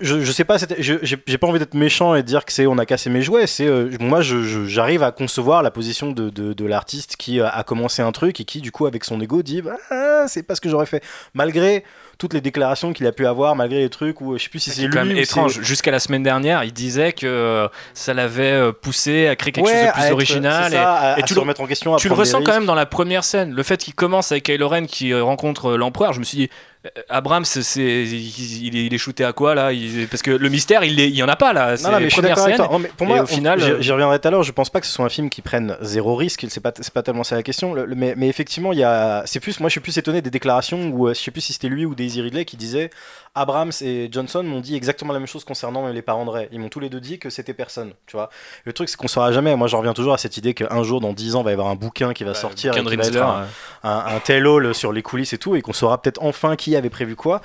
Je, 0.00 0.20
je 0.20 0.32
sais 0.32 0.44
pas, 0.44 0.56
j'ai 0.78 1.38
pas 1.38 1.46
envie 1.46 1.58
d'être 1.58 1.74
méchant 1.74 2.14
et 2.14 2.22
de 2.22 2.26
dire 2.26 2.44
que 2.44 2.52
c'est 2.52 2.66
on 2.66 2.76
a 2.78 2.86
cassé 2.86 3.08
mes 3.10 3.22
jouets. 3.22 3.46
C'est 3.46 3.66
euh, 3.66 3.90
moi, 3.98 4.20
j'arrive 4.20 5.02
à 5.02 5.10
concevoir 5.10 5.62
la 5.62 5.70
position 5.70 6.12
de, 6.12 6.28
de- 6.30 6.52
de 6.52 6.64
l'artiste 6.66 7.16
qui 7.16 7.40
euh, 7.40 7.48
a 7.50 7.64
commencé 7.64 8.02
un 8.02 8.12
truc 8.12 8.40
et 8.40 8.44
qui, 8.44 8.60
du 8.60 8.70
coup, 8.72 8.86
avec 8.86 9.04
son 9.04 9.20
ego, 9.20 9.42
dit 9.42 9.62
bah, 9.62 9.76
ah, 9.90 10.26
c'est 10.28 10.42
pas 10.42 10.54
ce 10.54 10.60
que 10.60 10.68
j'aurais 10.68 10.86
fait. 10.86 11.02
Malgré 11.34 11.82
toutes 12.18 12.34
les 12.34 12.40
déclarations 12.42 12.92
qu'il 12.92 13.06
a 13.06 13.12
pu 13.12 13.26
avoir, 13.26 13.56
malgré 13.56 13.78
les 13.80 13.88
trucs 13.88 14.20
où 14.20 14.36
je 14.36 14.42
sais 14.44 14.50
plus 14.50 14.58
si 14.60 14.70
c'est 14.70 14.76
C'est 14.82 14.86
lui 14.86 14.90
quand 14.92 15.04
même 15.04 15.16
étrange. 15.16 15.60
Jusqu'à 15.62 15.90
la 15.90 15.98
semaine 15.98 16.22
dernière, 16.22 16.62
il 16.62 16.72
disait 16.74 17.12
que 17.12 17.26
euh, 17.26 17.66
ça 17.94 18.12
l'avait 18.14 18.72
poussé 18.82 19.26
à 19.28 19.34
créer 19.36 19.52
quelque 19.52 19.64
Ouais, 19.66 19.72
chose 19.72 19.86
de 19.86 19.92
plus 19.92 20.02
être- 20.02 20.12
original. 20.12 20.70
ça, 20.72 20.92
à- 20.92 21.18
et 21.18 21.22
à 21.22 21.24
tu 21.26 21.34
le, 21.34 21.40
remettre 21.40 21.62
en 21.62 21.66
question, 21.66 21.96
tu 21.96 22.08
le 22.08 22.14
ressens 22.14 22.42
quand 22.42 22.52
même 22.52 22.66
dans 22.66 22.74
la 22.74 22.86
première 22.86 23.24
scène. 23.24 23.54
Le 23.54 23.62
fait 23.62 23.78
qu'il 23.78 23.94
commence 23.94 24.30
avec 24.30 24.44
Kylo 24.44 24.68
Ren 24.68 24.84
qui 24.86 25.14
rencontre 25.14 25.72
l'empereur, 25.72 26.12
je 26.12 26.20
me 26.20 26.24
suis 26.24 26.36
dit. 26.36 26.50
Euh, 26.86 26.88
Abrams, 27.10 27.44
c'est, 27.44 28.04
il, 28.04 28.74
il 28.76 28.94
est, 28.94 28.98
shooté 28.98 29.24
à 29.24 29.32
quoi 29.32 29.54
là? 29.54 29.72
Il- 29.72 30.08
Parce 30.08 30.22
que 30.22 30.30
le 30.30 30.48
mystère, 30.48 30.82
il, 30.84 30.98
est- 30.98 31.08
il 31.10 31.14
y 31.14 31.22
en 31.22 31.28
a 31.28 31.36
pas 31.36 31.52
là. 31.52 31.76
C'est 31.76 31.84
Non, 31.84 31.92
non, 31.92 31.98
mais 31.98 32.04
je 32.04 32.08
suis 32.10 32.22
premières 32.22 32.36
d'accord 32.36 32.44
avec 32.44 32.56
scènes. 32.56 32.66
toi. 32.66 32.72
Non, 32.74 32.78
mais 32.78 32.90
pour 32.96 33.06
moi, 33.06 33.20
au 33.22 33.26
final, 33.26 33.58
on- 33.62 33.64
euh, 33.66 33.80
j'y 33.80 33.92
reviendrai 33.92 34.18
tout 34.18 34.28
à 34.28 34.30
l'heure. 34.30 34.42
Je 34.42 34.52
pense 34.52 34.70
pas 34.70 34.80
que 34.80 34.86
ce 34.86 34.92
soit 34.92 35.04
un 35.04 35.08
film 35.10 35.28
qui 35.28 35.42
prenne 35.42 35.76
zéro 35.82 36.16
risque. 36.16 36.46
C'est 36.48 36.60
pas, 36.60 36.72
c'est 36.80 36.92
pas 36.92 37.02
tellement 37.02 37.24
ça 37.24 37.36
la 37.36 37.42
question. 37.42 37.74
Le- 37.74 37.84
le- 37.84 37.94
mais, 37.94 38.14
mais 38.16 38.28
effectivement, 38.28 38.72
il 38.72 38.78
y 38.78 38.84
a, 38.84 39.22
c'est 39.26 39.40
plus, 39.40 39.60
moi, 39.60 39.68
je 39.68 39.72
suis 39.72 39.80
plus 39.80 39.96
étonné 39.98 40.22
des 40.22 40.30
déclarations 40.30 40.88
où, 40.88 41.08
euh, 41.08 41.14
je 41.14 41.20
sais 41.20 41.30
plus 41.30 41.42
si 41.42 41.52
c'était 41.52 41.68
lui 41.68 41.84
ou 41.84 41.94
Daisy 41.94 42.22
Ridley 42.22 42.44
qui 42.46 42.56
disait 42.56 42.90
Abrams 43.34 43.70
et 43.80 44.08
Johnson 44.10 44.42
m'ont 44.42 44.60
dit 44.60 44.74
exactement 44.74 45.12
la 45.12 45.20
même 45.20 45.28
chose 45.28 45.44
concernant 45.44 45.88
les 45.88 46.02
parents 46.02 46.24
de 46.24 46.30
Ray. 46.30 46.48
Ils 46.50 46.58
m'ont 46.58 46.68
tous 46.68 46.80
les 46.80 46.88
deux 46.88 47.00
dit 47.00 47.18
que 47.18 47.30
c'était 47.30 47.54
personne. 47.54 47.92
Tu 48.06 48.16
vois. 48.16 48.28
Le 48.64 48.72
truc, 48.72 48.88
c'est 48.88 48.96
qu'on 48.96 49.08
saura 49.08 49.32
jamais. 49.32 49.54
Moi, 49.54 49.68
je 49.68 49.76
reviens 49.76 49.94
toujours 49.94 50.14
à 50.14 50.18
cette 50.18 50.36
idée 50.36 50.52
qu'un 50.52 50.82
jour, 50.82 51.00
dans 51.00 51.12
10 51.12 51.36
ans, 51.36 51.42
va 51.42 51.50
y 51.50 51.52
avoir 51.52 51.68
un 51.68 51.76
bouquin 51.76 52.12
qui 52.12 52.24
va 52.24 52.34
sortir 52.34 52.72
bouquin 52.72 52.84
et 52.84 52.90
qui 52.90 52.96
va 52.96 53.06
être 53.06 53.22
un, 53.22 53.46
un, 53.84 54.16
un 54.16 54.20
all 54.28 54.74
sur 54.74 54.92
les 54.92 55.02
coulisses 55.02 55.32
et 55.32 55.38
tout, 55.38 55.54
et 55.54 55.62
qu'on 55.62 55.72
saura 55.72 56.02
peut-être 56.02 56.22
enfin 56.22 56.56
qui 56.56 56.74
avait 56.74 56.90
prévu 56.90 57.14
quoi. 57.14 57.40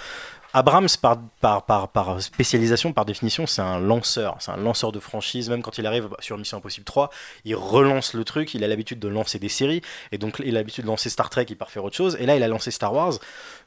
Abrams, 0.55 0.87
par, 1.01 2.21
spécialisation, 2.21 2.93
par 2.93 3.03
définition, 3.03 3.45
c'est 3.45 3.61
un 3.61 3.77
lanceur. 3.77 4.37
C'est 4.39 4.51
un 4.51 4.57
lanceur 4.57 4.93
de 4.93 5.01
franchise. 5.01 5.49
Même 5.49 5.61
quand 5.61 5.77
il 5.79 5.85
arrive 5.85 6.07
sur 6.19 6.37
Mission 6.37 6.59
Impossible 6.59 6.85
3, 6.85 7.09
il 7.43 7.57
relance 7.57 8.13
le 8.13 8.23
truc. 8.23 8.53
Il 8.53 8.63
a 8.63 8.67
l'habitude 8.69 8.97
de 8.99 9.09
lancer 9.09 9.37
des 9.37 9.49
séries. 9.49 9.81
Et 10.13 10.17
donc, 10.17 10.41
il 10.45 10.55
a 10.55 10.59
l'habitude 10.59 10.85
de 10.85 10.87
lancer 10.87 11.09
Star 11.09 11.29
Trek, 11.29 11.45
il 11.49 11.57
part 11.57 11.71
faire 11.71 11.83
autre 11.83 11.97
chose. 11.97 12.15
Et 12.21 12.25
là, 12.25 12.37
il 12.37 12.43
a 12.43 12.47
lancé 12.47 12.71
Star 12.71 12.93
Wars. 12.93 13.15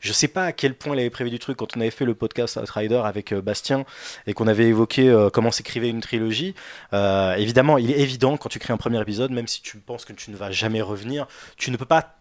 Je 0.01 0.12
sais 0.14 0.29
pas 0.29 0.44
à 0.44 0.53
quel 0.53 0.74
point 0.74 0.96
il 0.96 1.01
avait 1.01 1.11
prévu 1.11 1.29
du 1.29 1.38
truc. 1.38 1.59
Quand 1.59 1.77
on 1.77 1.81
avait 1.83 1.90
fait 1.90 2.07
le 2.07 2.14
podcast 2.14 2.57
Outrider 2.57 3.03
avec 3.05 3.35
euh, 3.35 3.42
Bastien 3.42 3.85
et 4.27 4.33
qu'on 4.33 4.46
avait 4.46 4.68
évoqué 4.68 5.11
euh, 5.11 5.29
comment 5.29 5.51
s'écrivait 5.51 5.90
une 5.90 6.01
trilogie, 6.01 6.55
euh, 6.94 7.35
évidemment, 7.35 7.77
il 7.77 7.90
est 7.90 7.98
évident 7.98 8.38
quand 8.38 8.48
tu 8.48 8.59
crées 8.59 8.72
un 8.72 8.79
premier 8.79 8.98
épisode, 9.03 9.31
même 9.31 9.46
si 9.46 9.61
tu 9.61 9.77
penses 9.77 10.07
que 10.07 10.14
tu 10.14 10.31
ne 10.31 10.37
vas 10.37 10.53
jamais 10.53 10.81
revenir, 10.81 11.27
tu 11.59 11.70
ne 11.70 11.77
peux 11.77 11.85
pas 11.85 12.18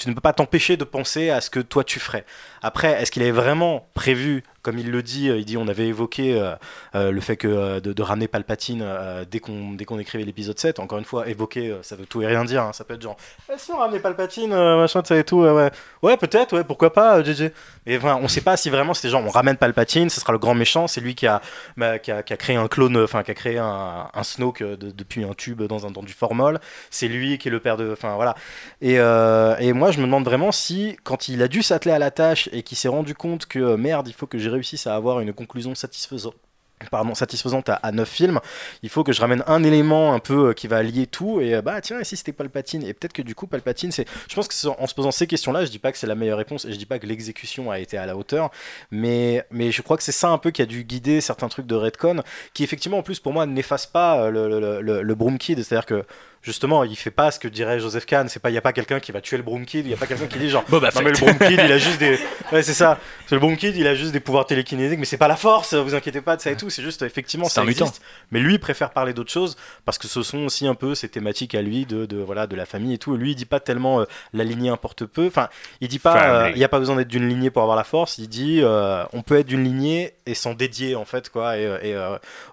tu 0.00 0.08
ne 0.08 0.14
peux 0.14 0.20
pas 0.20 0.32
t'empêcher 0.32 0.76
de 0.78 0.84
penser 0.84 1.28
à 1.30 1.40
ce 1.40 1.50
que 1.50 1.60
toi 1.60 1.84
tu 1.84 2.00
ferais. 2.00 2.24
Après, 2.62 3.00
est-ce 3.00 3.10
qu'il 3.10 3.22
avait 3.22 3.30
vraiment 3.30 3.88
prévu 3.92 4.42
comme 4.62 4.78
il 4.78 4.90
le 4.90 5.02
dit, 5.02 5.28
euh, 5.28 5.38
il 5.38 5.44
dit 5.44 5.56
on 5.56 5.68
avait 5.68 5.86
évoqué 5.86 6.38
euh, 6.38 6.54
euh, 6.94 7.10
le 7.10 7.20
fait 7.20 7.36
que 7.36 7.80
de, 7.80 8.02
ramener 8.02 8.28
Palpatine 8.28 8.84
dès 9.30 9.40
qu'on 9.40 9.72
dès 9.72 9.84
qu'on 9.84 9.98
écrivait 9.98 10.24
l'épisode 10.24 10.58
7. 10.58 10.78
Encore 10.80 10.98
une 10.98 11.04
fois, 11.04 11.28
évoquer, 11.28 11.76
ça 11.82 11.96
veut 11.96 12.06
tout 12.06 12.22
et 12.22 12.26
rien 12.26 12.44
dire. 12.44 12.62
hein. 12.62 12.72
Ça 12.72 12.84
peut 12.84 12.94
être 12.94 13.02
genre, 13.02 13.16
Eh, 13.52 13.58
si 13.58 13.70
on 13.72 13.78
ramenait 13.78 14.00
Palpatine, 14.00 14.50
machin, 14.50 15.02
ça 15.04 15.16
et 15.16 15.24
tout, 15.24 15.42
ouais, 16.02 16.16
peut-être, 16.16 16.56
ouais, 16.56 16.64
pourquoi 16.64 16.92
pas, 16.92 17.22
JJ. 17.22 17.50
Et 17.86 17.96
enfin, 17.96 18.18
on 18.20 18.28
sait 18.28 18.40
pas 18.40 18.56
si 18.56 18.70
vraiment 18.70 18.94
c'était 18.94 19.08
genre 19.10 19.22
on 19.24 19.30
ramène 19.30 19.56
Palpatine, 19.56 20.10
ce 20.10 20.20
sera 20.20 20.32
le 20.32 20.38
grand 20.38 20.54
méchant, 20.54 20.86
c'est 20.86 21.00
lui 21.00 21.14
qui 21.14 21.26
a, 21.26 21.40
bah, 21.76 21.98
qui 21.98 22.10
a, 22.10 22.22
créé 22.22 22.56
un 22.56 22.68
clone, 22.68 22.96
enfin 22.96 23.22
qui 23.22 23.30
a 23.30 23.34
créé 23.34 23.58
un, 23.58 24.08
Snoke 24.22 24.62
de- 24.62 24.90
depuis 24.90 25.24
un 25.24 25.34
tube 25.34 25.62
dans 25.62 25.86
un 25.86 25.90
dans 25.90 26.02
du 26.02 26.12
formol. 26.12 26.60
C'est 26.90 27.08
lui 27.08 27.38
qui 27.38 27.48
est 27.48 27.50
le 27.50 27.60
père 27.60 27.76
de, 27.76 27.92
enfin 27.92 28.14
voilà. 28.16 28.34
Et, 28.80 28.94
et 28.94 29.72
moi, 29.72 29.90
je 29.90 29.98
me 29.98 30.04
demande 30.04 30.24
vraiment 30.24 30.52
si, 30.52 30.96
quand 31.04 31.28
il 31.28 31.42
a 31.42 31.48
dû 31.48 31.62
s'atteler 31.62 31.92
à 31.92 31.98
la 31.98 32.10
tâche 32.10 32.48
et 32.52 32.62
qu'il 32.62 32.76
s'est 32.78 32.88
rendu 32.88 33.14
compte 33.14 33.46
que 33.46 33.76
merde, 33.76 34.08
il 34.08 34.14
faut 34.14 34.26
que 34.26 34.38
je 34.38 34.49
réussisse 34.50 34.86
à 34.86 34.94
avoir 34.94 35.20
une 35.20 35.32
conclusion 35.32 35.74
satisfaisante. 35.74 36.34
Pardon, 36.90 37.14
satisfaisante 37.14 37.68
à, 37.68 37.74
à 37.74 37.92
9 37.92 38.08
films, 38.08 38.40
il 38.82 38.88
faut 38.88 39.04
que 39.04 39.12
je 39.12 39.20
ramène 39.20 39.44
un 39.46 39.62
élément 39.64 40.14
un 40.14 40.18
peu 40.18 40.48
euh, 40.48 40.52
qui 40.54 40.66
va 40.66 40.82
lier 40.82 41.06
tout 41.06 41.38
et 41.42 41.54
euh, 41.54 41.60
bah 41.60 41.78
tiens 41.82 42.00
et 42.00 42.04
si 42.04 42.16
c'était 42.16 42.32
Palpatine? 42.32 42.82
Et 42.84 42.94
peut-être 42.94 43.12
que 43.12 43.20
du 43.20 43.34
coup 43.34 43.46
Palpatine 43.46 43.92
c'est 43.92 44.06
je 44.28 44.34
pense 44.34 44.48
que 44.48 44.66
en 44.66 44.86
se 44.86 44.94
posant 44.94 45.10
ces 45.10 45.26
questions-là, 45.26 45.66
je 45.66 45.70
dis 45.70 45.78
pas 45.78 45.92
que 45.92 45.98
c'est 45.98 46.06
la 46.06 46.14
meilleure 46.14 46.38
réponse 46.38 46.64
et 46.64 46.72
je 46.72 46.78
dis 46.78 46.86
pas 46.86 46.98
que 46.98 47.06
l'exécution 47.06 47.70
a 47.70 47.78
été 47.78 47.98
à 47.98 48.06
la 48.06 48.16
hauteur, 48.16 48.50
mais 48.90 49.44
mais 49.50 49.72
je 49.72 49.82
crois 49.82 49.98
que 49.98 50.02
c'est 50.02 50.10
ça 50.10 50.30
un 50.30 50.38
peu 50.38 50.50
qui 50.50 50.62
a 50.62 50.66
dû 50.66 50.84
guider 50.84 51.20
certains 51.20 51.48
trucs 51.48 51.66
de 51.66 51.74
Redcon 51.74 52.22
qui 52.54 52.64
effectivement 52.64 52.98
en 52.98 53.02
plus 53.02 53.20
pour 53.20 53.34
moi 53.34 53.44
n'efface 53.44 53.84
pas 53.84 54.22
euh, 54.22 54.30
le, 54.30 54.48
le, 54.48 54.80
le, 54.80 55.02
le 55.02 55.16
c'est-à-dire 55.38 55.84
que 55.84 56.06
justement 56.42 56.84
il 56.84 56.96
fait 56.96 57.10
pas 57.10 57.30
ce 57.30 57.38
que 57.38 57.48
dirait 57.48 57.80
Joseph 57.80 58.06
Kahn, 58.06 58.28
c'est 58.28 58.40
pas 58.40 58.50
il 58.50 58.54
y 58.54 58.58
a 58.58 58.62
pas 58.62 58.72
quelqu'un 58.72 59.00
qui 59.00 59.12
va 59.12 59.20
tuer 59.20 59.36
le 59.36 59.42
Broom 59.42 59.66
Kid, 59.66 59.86
il 59.86 59.90
y 59.90 59.94
a 59.94 59.96
pas 59.96 60.06
quelqu'un 60.06 60.26
qui 60.26 60.38
dit 60.38 60.48
genre 60.48 60.64
Boba 60.68 60.90
non 60.94 61.02
mais 61.02 61.10
le 61.10 61.16
Fett. 61.16 61.36
Broom 61.36 61.48
Kid 61.48 61.60
il 61.64 61.72
a 61.72 61.78
juste 61.78 61.98
des 61.98 62.18
ouais 62.52 62.62
c'est 62.62 62.74
ça, 62.74 62.98
le 63.30 63.38
Broom 63.38 63.56
Kid 63.56 63.76
il 63.76 63.86
a 63.86 63.94
juste 63.94 64.12
des 64.12 64.20
pouvoirs 64.20 64.46
télékinésiques 64.46 64.98
mais 64.98 65.04
c'est 65.04 65.18
pas 65.18 65.28
la 65.28 65.36
force, 65.36 65.74
vous 65.74 65.94
inquiétez 65.94 66.20
pas 66.20 66.36
de 66.36 66.40
ça 66.40 66.50
et 66.50 66.56
tout, 66.56 66.70
c'est 66.70 66.82
juste 66.82 67.02
effectivement 67.02 67.46
C'est 67.48 67.62
mutant. 67.64 67.86
existe, 67.86 68.02
mais 68.30 68.40
lui 68.40 68.54
il 68.54 68.60
préfère 68.60 68.90
parler 68.90 69.12
d'autres 69.12 69.32
choses 69.32 69.56
parce 69.84 69.98
que 69.98 70.08
ce 70.08 70.22
sont 70.22 70.44
aussi 70.44 70.66
un 70.66 70.74
peu 70.74 70.94
ses 70.94 71.08
thématiques 71.08 71.54
à 71.54 71.62
lui 71.62 71.86
de, 71.86 72.06
de 72.06 72.16
voilà 72.18 72.46
de 72.46 72.56
la 72.56 72.66
famille 72.66 72.94
et 72.94 72.98
tout. 72.98 73.16
Lui 73.16 73.32
il 73.32 73.34
dit 73.34 73.44
pas 73.44 73.60
tellement 73.60 74.00
euh, 74.00 74.04
la 74.32 74.44
lignée 74.44 74.70
importe 74.70 75.04
peu. 75.04 75.26
Enfin 75.26 75.48
il 75.80 75.88
dit 75.88 75.98
pas 75.98 76.44
euh, 76.46 76.50
il 76.54 76.58
y 76.58 76.64
a 76.64 76.68
pas 76.68 76.78
besoin 76.78 76.96
d'être 76.96 77.08
d'une 77.08 77.28
lignée 77.28 77.50
pour 77.50 77.62
avoir 77.62 77.76
la 77.76 77.84
force. 77.84 78.18
Il 78.18 78.28
dit 78.28 78.60
euh, 78.62 79.04
on 79.12 79.22
peut 79.22 79.38
être 79.38 79.46
d'une 79.46 79.64
lignée 79.64 80.14
et 80.26 80.34
s'en 80.34 80.54
dédier 80.54 80.94
en 80.94 81.04
fait 81.04 81.28
quoi 81.30 81.58
et, 81.58 81.64
et, 81.82 81.96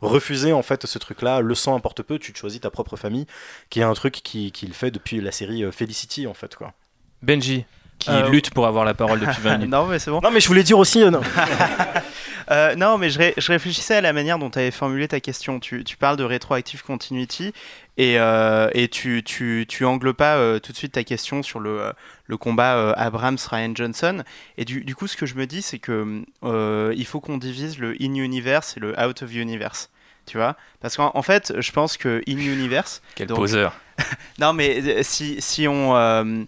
refuser 0.02 0.52
en 0.54 0.62
fait 0.62 0.86
ce 0.86 1.00
truc 1.00 1.22
là. 1.22 1.42
Le 1.42 1.56
sang 1.56 1.76
importe 1.76 2.02
peu. 2.02 2.20
Tu 2.20 2.34
te 2.34 2.38
choisis 2.38 2.62
ta 2.62 2.70
propre 2.70 2.96
famille 2.98 3.26
qui 3.70 3.77
est 3.80 3.84
un 3.84 3.94
truc 3.94 4.14
qui 4.24 4.52
qu'il 4.52 4.74
fait 4.74 4.92
depuis 4.92 5.22
la 5.22 5.32
série 5.32 5.64
euh, 5.64 5.72
Felicity 5.72 6.28
en 6.28 6.34
fait 6.34 6.56
quoi. 6.56 6.74
Benji, 7.22 7.66
qui 8.00 8.10
Euh, 8.12 8.30
lutte 8.30 8.52
pour 8.52 8.68
avoir 8.68 8.86
la 8.86 8.94
parole 8.94 9.20
depuis 9.20 9.42
20 9.42 9.54
minutes. 9.58 9.72
non, 9.72 9.86
mais 9.88 10.00
c'est 10.00 10.12
bon. 10.12 10.22
Non 10.22 10.32
mais 10.32 10.40
je 10.40 10.48
voulais 10.48 10.64
dire 10.64 10.78
aussi 10.80 11.02
euh, 11.04 11.10
non. 11.12 11.22
Euh, 12.50 12.76
non, 12.76 12.98
mais 12.98 13.10
je, 13.10 13.18
ré- 13.20 13.34
je 13.36 13.52
réfléchissais 13.52 13.96
à 13.96 14.00
la 14.02 14.14
manière 14.14 14.40
dont 14.40 14.50
tu 14.50 14.58
avais 14.58 14.72
formulé 14.72 15.06
ta 15.10 15.20
question. 15.20 15.60
Tu, 15.60 15.84
tu 15.84 15.98
parles 15.98 16.16
de 16.16 16.24
rétroactive 16.24 16.82
continuity 16.82 17.52
et, 17.98 18.18
euh, 18.20 18.70
et 18.74 18.88
tu, 18.88 19.22
tu, 19.22 19.66
tu 19.68 19.84
angles 19.84 20.14
pas 20.14 20.38
euh, 20.38 20.58
tout 20.60 20.72
de 20.72 20.78
suite 20.78 20.94
ta 20.94 21.04
question 21.04 21.44
sur 21.44 21.60
le, 21.60 21.92
le 22.26 22.38
combat 22.38 22.78
euh, 22.78 22.94
Abrams-Ryan 22.96 23.74
Johnson. 23.76 24.24
Et 24.58 24.64
du, 24.64 24.86
du 24.86 24.96
coup, 24.96 25.08
ce 25.08 25.18
que 25.18 25.26
je 25.26 25.36
me 25.36 25.46
dis, 25.46 25.62
c'est 25.62 25.80
que 25.80 26.24
euh, 26.46 26.94
il 26.96 27.06
faut 27.06 27.20
qu'on 27.20 27.38
divise 27.38 27.80
le 27.80 27.96
in-universe 28.02 28.78
et 28.78 28.80
le 28.80 28.98
out-of-universe. 28.98 29.90
Tu 30.28 30.38
vois 30.38 30.56
Parce 30.82 30.96
qu'en 30.98 31.12
en 31.16 31.22
fait, 31.24 31.54
je 31.60 31.72
pense 31.72 31.98
que 31.98 32.22
in-universe. 32.28 33.02
Quel 33.16 33.28
donc- 33.28 33.38
poseur. 33.38 33.74
non, 34.40 34.54
mais 34.54 34.82
euh, 35.00 35.04
si, 35.04 35.42
si 35.42 35.68
on. 35.68 35.96
euh, 35.96 36.44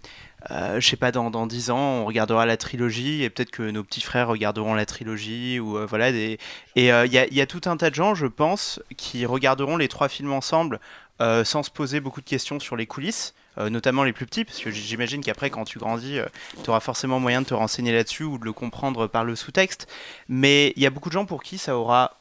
euh, 0.50 0.80
je 0.80 0.88
sais 0.88 0.96
pas, 0.96 1.12
dans, 1.12 1.30
dans 1.30 1.46
10 1.46 1.70
ans, 1.70 1.78
on 1.78 2.04
regardera 2.06 2.46
la 2.46 2.56
trilogie 2.56 3.22
et 3.24 3.28
peut-être 3.28 3.50
que 3.50 3.62
nos 3.62 3.84
petits 3.84 4.00
frères 4.00 4.28
regarderont 4.28 4.74
la 4.74 4.86
trilogie. 4.86 5.58
Ou, 5.60 5.76
euh, 5.76 5.84
voilà, 5.86 6.12
des... 6.12 6.38
Et 6.76 6.86
il 6.86 7.12
y, 7.12 7.18
a, 7.18 7.26
y 7.26 7.40
a 7.42 7.46
tout 7.46 7.60
un 7.66 7.76
tas 7.76 7.90
de 7.90 7.94
gens, 7.94 8.14
je 8.14 8.26
pense, 8.26 8.80
qui 8.96 9.26
regarderont 9.26 9.76
les 9.76 9.88
trois 9.88 10.08
films 10.08 10.32
ensemble 10.32 10.80
euh, 11.20 11.44
sans 11.44 11.62
se 11.62 11.70
poser 11.70 12.00
beaucoup 12.00 12.22
de 12.22 12.26
questions 12.28 12.58
sur 12.58 12.76
les 12.76 12.86
coulisses. 12.86 13.34
euh, 13.58 13.68
notamment 13.68 14.02
les 14.04 14.14
plus 14.14 14.24
petits, 14.24 14.46
parce 14.46 14.60
que 14.60 14.70
j'imagine 14.70 15.22
qu'après, 15.22 15.50
quand 15.50 15.64
tu 15.64 15.78
grandis, 15.78 16.18
tu 16.64 16.70
auras 16.70 16.80
forcément 16.80 17.20
moyen 17.20 17.42
de 17.42 17.46
te 17.46 17.52
renseigner 17.54 17.92
là-dessus 17.92 18.22
ou 18.24 18.38
de 18.38 18.44
le 18.46 18.52
comprendre 18.54 19.08
par 19.08 19.24
le 19.24 19.36
sous-texte. 19.36 19.88
Mais 20.28 20.72
il 20.76 20.82
y 20.82 20.86
a 20.86 20.90
beaucoup 20.90 21.10
de 21.10 21.14
gens 21.14 21.26
pour 21.26 21.42
qui 21.42 21.58
ça 21.58 21.76
aura, 21.76 22.16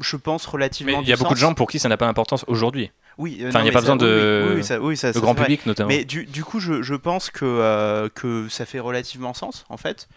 je 0.00 0.16
pense, 0.16 0.46
relativement 0.46 1.00
il 1.02 1.08
y 1.08 1.12
a 1.12 1.16
beaucoup 1.16 1.34
de 1.34 1.38
gens 1.38 1.54
pour 1.54 1.68
qui 1.68 1.78
ça 1.78 1.88
n'a 1.88 1.96
pas 1.96 2.06
d'importance 2.06 2.44
aujourd'hui. 2.48 2.90
Oui, 3.18 3.38
euh, 3.42 3.48
Enfin, 3.50 3.60
il 3.60 3.64
n'y 3.64 3.68
a 3.68 3.72
pas 3.72 3.78
ça- 3.80 3.94
besoin 3.94 3.96
de. 3.96 4.54
oui, 4.56 4.64
ça- 4.64 4.80
oui, 4.80 4.96
grand 5.20 5.34
public 5.34 5.66
notamment. 5.66 5.88
Mais 5.88 6.04
du, 6.04 6.24
du 6.24 6.42
coup, 6.44 6.60
je, 6.60 6.80
je 6.82 6.94
pense 6.94 7.30
que, 7.30 7.44
euh, 7.44 8.08
que 8.14 8.48
ça 8.48 8.64
fait 8.64 8.80
relativement 8.80 9.34
sens, 9.34 9.66
en 9.68 9.76
fait. 9.76 10.08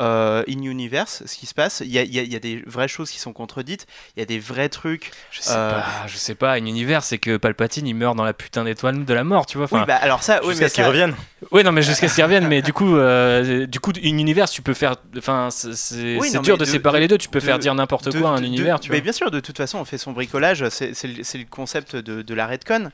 Euh, 0.00 0.42
in 0.48 0.62
Universe, 0.62 1.22
ce 1.24 1.36
qui 1.36 1.46
se 1.46 1.54
passe, 1.54 1.80
il 1.84 1.92
y 1.92 1.98
a, 1.98 2.02
y 2.02 2.18
y 2.18 2.40
des 2.40 2.62
vraies 2.66 2.88
choses 2.88 3.10
qui 3.10 3.20
sont 3.20 3.32
contredites, 3.32 3.86
il 4.16 4.20
y 4.20 4.22
a 4.22 4.26
des 4.26 4.38
vrais 4.40 4.68
trucs. 4.68 5.12
Je 5.30 5.40
sais 5.40 5.52
euh, 5.54 5.70
pas, 5.70 5.84
je 6.08 6.16
sais 6.16 6.34
pas. 6.34 6.52
Un 6.54 6.66
univers, 6.66 7.04
c'est 7.04 7.18
que 7.18 7.36
Palpatine 7.36 7.86
il 7.86 7.94
meurt 7.94 8.16
dans 8.16 8.24
la 8.24 8.32
putain 8.32 8.64
d'étoile 8.64 9.04
de 9.04 9.14
la 9.14 9.22
mort, 9.24 9.46
tu 9.46 9.56
vois. 9.56 9.68
Oui, 9.70 9.80
bah 9.86 9.94
alors 9.96 10.22
ça, 10.24 10.40
oui, 10.42 10.50
Jusqu'à 10.50 10.68
ce 10.68 10.74
qu'il 10.74 10.82
ça- 10.84 10.88
revienne. 10.90 11.14
Ouais, 11.52 11.62
non, 11.62 11.70
mais 11.72 11.82
jusqu'à 11.82 12.08
ce 12.08 12.14
qu'ils 12.16 12.24
reviennent. 12.24 12.48
Mais 12.48 12.60
du 12.62 12.72
coup, 12.72 12.96
euh, 12.96 13.66
du 13.66 13.78
coup, 13.78 13.92
une 14.02 14.18
univers, 14.18 14.48
tu 14.50 14.62
peux 14.62 14.74
faire. 14.74 14.96
Enfin, 15.16 15.48
c'est 15.50 16.16
Oui, 16.18 16.30
dur 16.42 16.56
de, 16.58 16.64
de- 16.64 16.70
séparer 16.70 16.98
de- 16.98 17.02
les 17.02 17.08
deux. 17.08 17.18
Tu 17.18 17.28
peux 17.28 17.38
de- 17.40 17.44
faire 17.44 17.58
dire 17.60 17.74
n'importe 17.74 18.18
quoi 18.18 18.30
à 18.30 18.32
un 18.32 18.40
de- 18.40 18.46
univers, 18.46 18.78
de- 18.78 18.84
tu 18.84 18.90
mais 18.90 19.00
bien 19.00 19.12
sûr, 19.12 19.30
de 19.30 19.38
toute 19.40 19.56
façon, 19.56 19.78
on 19.78 19.84
fait 19.84 19.98
son 19.98 20.12
bricolage, 20.12 20.68
c'est 20.70 20.90
le, 21.04 21.44
concept 21.48 21.94
de, 21.94 22.22
de 22.22 22.34
la 22.34 22.46
Redcon. 22.48 22.90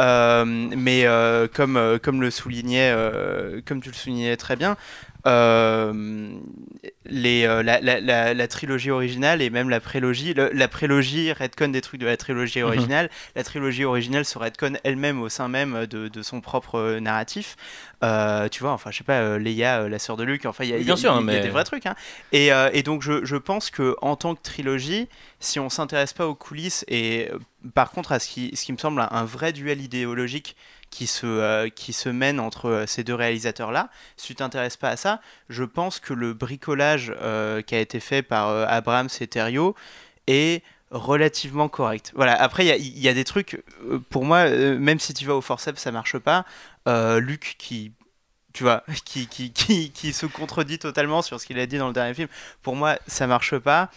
Euh, 0.00 0.44
mais 0.44 1.06
euh, 1.06 1.46
comme, 1.52 1.76
euh, 1.76 1.98
comme 1.98 2.20
le 2.20 2.30
soulignait, 2.32 2.90
euh, 2.92 3.60
comme 3.64 3.80
tu 3.80 3.90
le 3.90 3.94
soulignais 3.94 4.36
très 4.36 4.56
bien, 4.56 4.76
euh, 5.26 6.30
les, 7.06 7.44
euh, 7.46 7.62
la, 7.62 7.80
la- 7.80 8.00
la- 8.00 8.34
la 8.34 8.48
trilogie 8.48 8.90
originale 8.90 9.42
et 9.42 9.50
même 9.50 9.68
la 9.70 9.80
prélogie, 9.80 10.34
le- 10.34 10.50
la 10.52 10.68
prélogie 10.68 11.32
redcon 11.32 11.68
des 11.68 11.80
trucs 11.80 12.00
de 12.00 12.06
la 12.06 12.16
trilogie 12.16 12.60
Mhm. 12.60 12.66
originale, 12.66 13.10
la 13.36 13.44
trilogie 13.44 13.84
originale 13.84 14.24
se 14.24 14.38
redcon 14.38 14.74
elle-même 14.84 15.20
au 15.22 15.28
sein 15.28 15.48
même 15.48 15.86
de, 15.86 16.08
de 16.08 16.22
son 16.22 16.40
propre 16.40 16.76
euh, 16.78 17.00
narratif. 17.00 17.56
Euh, 18.02 18.48
tu 18.48 18.62
vois, 18.62 18.72
enfin, 18.72 18.90
je 18.90 18.98
sais 18.98 19.04
pas, 19.04 19.38
Leia, 19.38 19.88
la 19.88 19.98
sœur 19.98 20.16
de 20.16 20.24
Luke, 20.24 20.44
enfin, 20.46 20.64
il 20.64 20.70
y 20.70 20.74
a, 20.74 20.78
y 20.78 20.80
a- 20.82 20.84
bien 20.84 20.96
sûr, 20.96 21.12
il 21.12 21.16
y 21.16 21.18
a 21.18 21.20
mais- 21.22 21.40
des 21.40 21.48
vrais 21.48 21.64
trucs. 21.64 21.86
hein. 21.86 21.94
Et, 22.32 22.50
et 22.72 22.82
donc, 22.82 23.02
je, 23.02 23.24
je 23.24 23.36
pense 23.36 23.70
que 23.70 23.96
en 24.02 24.16
tant 24.16 24.34
que 24.34 24.42
trilogie, 24.42 25.08
si 25.40 25.58
on 25.58 25.70
s'intéresse 25.70 26.12
pas 26.12 26.26
aux 26.26 26.34
coulisses 26.34 26.84
et 26.88 27.30
par 27.74 27.90
contre 27.90 28.12
à 28.12 28.18
ce 28.18 28.28
qui, 28.28 28.54
ce 28.54 28.64
qui 28.64 28.72
me 28.72 28.78
semble 28.78 29.06
un 29.10 29.24
vrai 29.24 29.52
duel 29.54 29.80
idéologique 29.80 30.54
qui 30.94 31.08
se, 31.08 31.26
euh, 31.26 31.68
qui 31.70 31.92
se 31.92 32.08
mène 32.08 32.38
entre 32.38 32.68
euh, 32.68 32.86
ces 32.86 33.02
deux 33.02 33.16
réalisateurs-là, 33.16 33.90
si 34.16 34.28
tu 34.28 34.36
t'intéresses 34.36 34.76
pas 34.76 34.90
à 34.90 34.96
ça, 34.96 35.20
je 35.48 35.64
pense 35.64 35.98
que 35.98 36.14
le 36.14 36.34
bricolage 36.34 37.12
euh, 37.20 37.62
qui 37.62 37.74
a 37.74 37.80
été 37.80 37.98
fait 37.98 38.22
par 38.22 38.48
Abrams 38.70 39.08
et 39.20 39.26
Terrio 39.26 39.74
est 40.28 40.62
relativement 40.92 41.68
correct. 41.68 42.12
Voilà. 42.14 42.40
Après, 42.40 42.64
il 42.64 42.96
y 42.96 43.00
y, 43.00 43.08
a 43.08 43.12
des 43.12 43.24
trucs, 43.24 43.64
pour 44.08 44.24
moi, 44.24 44.48
même 44.48 45.00
si 45.00 45.12
tu 45.14 45.26
vas 45.26 45.34
au 45.34 45.40
forceps, 45.40 45.80
ça 45.80 45.90
marche 45.90 46.16
pas. 46.18 46.44
Luc 46.86 47.56
qui 47.58 47.92
tu 48.52 48.62
vois, 48.62 48.84
qui, 49.04 49.26
qui, 49.26 49.50
qui, 49.50 49.90
qui 49.90 50.12
se 50.12 50.26
contredit 50.26 50.78
totalement 50.78 51.22
sur 51.22 51.40
ce 51.40 51.46
qu'il 51.46 51.58
a 51.58 51.66
dit 51.66 51.78
dans 51.78 51.88
le 51.88 51.92
dernier 51.92 52.14
film. 52.14 52.28
Pour 52.62 52.76
moi, 52.76 52.98
ça 53.08 53.26
marche 53.26 53.58
pas. 53.58 53.90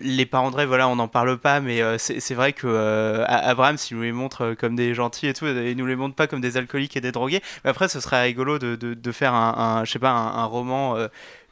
Les 0.00 0.26
parents 0.26 0.50
de 0.50 0.56
voilà, 0.64 0.88
on 0.88 0.96
n'en 0.96 1.08
parle 1.08 1.38
pas, 1.38 1.60
mais 1.60 1.82
euh, 1.82 1.98
c'est 1.98 2.34
vrai 2.34 2.52
que 2.52 2.66
euh, 2.66 3.24
Abraham, 3.26 3.76
s'il 3.76 3.96
nous 3.96 4.02
les 4.02 4.12
montre 4.12 4.42
euh, 4.42 4.54
comme 4.54 4.74
des 4.74 4.94
gentils 4.94 5.26
et 5.26 5.34
tout, 5.34 5.46
il 5.46 5.76
nous 5.76 5.86
les 5.86 5.96
montre 5.96 6.14
pas 6.14 6.26
comme 6.26 6.40
des 6.40 6.56
alcooliques 6.56 6.96
et 6.96 7.00
des 7.00 7.12
drogués. 7.12 7.42
Mais 7.64 7.70
après, 7.70 7.88
ce 7.88 8.00
serait 8.00 8.22
rigolo 8.22 8.58
de, 8.58 8.74
de, 8.76 9.12
faire 9.12 9.34
un, 9.34 9.84
je 9.84 9.92
sais 9.92 9.98
pas, 9.98 10.10
un, 10.10 10.44
roman 10.44 10.96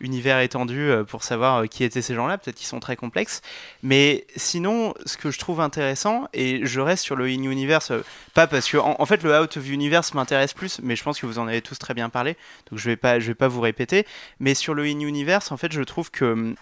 univers 0.01 0.41
étendu 0.41 0.91
pour 1.09 1.23
savoir 1.25 1.69
qui 1.69 1.85
étaient 1.85 2.03
ces 2.03 2.15
gens-là. 2.15 2.39
Peut-être 2.39 2.57
qu'ils 2.57 2.67
sont 2.67 2.81
très 2.81 2.97
complexes. 2.97 3.43
Mais 3.83 4.27
sinon, 4.37 4.95
ce 5.07 5.17
que 5.17 5.31
je 5.31 5.39
trouve 5.39 5.61
intéressant, 5.61 6.29
et 6.33 6.65
je 6.65 6.81
reste 6.81 7.05
sur 7.05 7.17
le 7.17 7.27
in-universe, 7.27 7.91
euh, 7.91 8.05
pas 8.35 8.47
parce 8.47 8.69
que, 8.69 8.77
en, 8.77 8.97
en 8.99 9.07
fait, 9.07 9.23
le 9.23 9.39
out 9.39 9.57
of 9.57 9.69
universe 9.69 10.15
m'intéresse 10.15 10.55
plus, 10.55 10.81
mais 10.83 10.97
je 10.97 11.03
pense 11.03 11.21
que 11.21 11.27
vous 11.27 11.39
en 11.39 11.47
avez 11.47 11.63
tous 11.63 11.79
très 11.79 11.95
bien 11.95 12.09
parlé, 12.09 12.37
donc 12.71 12.79
je 12.79 12.87
vais 12.87 12.97
pas, 12.97 13.19
je 13.19 13.27
vais 13.27 13.35
pas 13.35 13.49
vous 13.49 13.61
répéter. 13.61 14.07
Mais 14.41 14.55
sur 14.55 14.75
le 14.75 14.85
in-universe, 14.85 15.53
en 15.53 15.57
fait, 15.57 15.73
je 15.73 15.83
trouve 15.83 16.11
que 16.11 16.55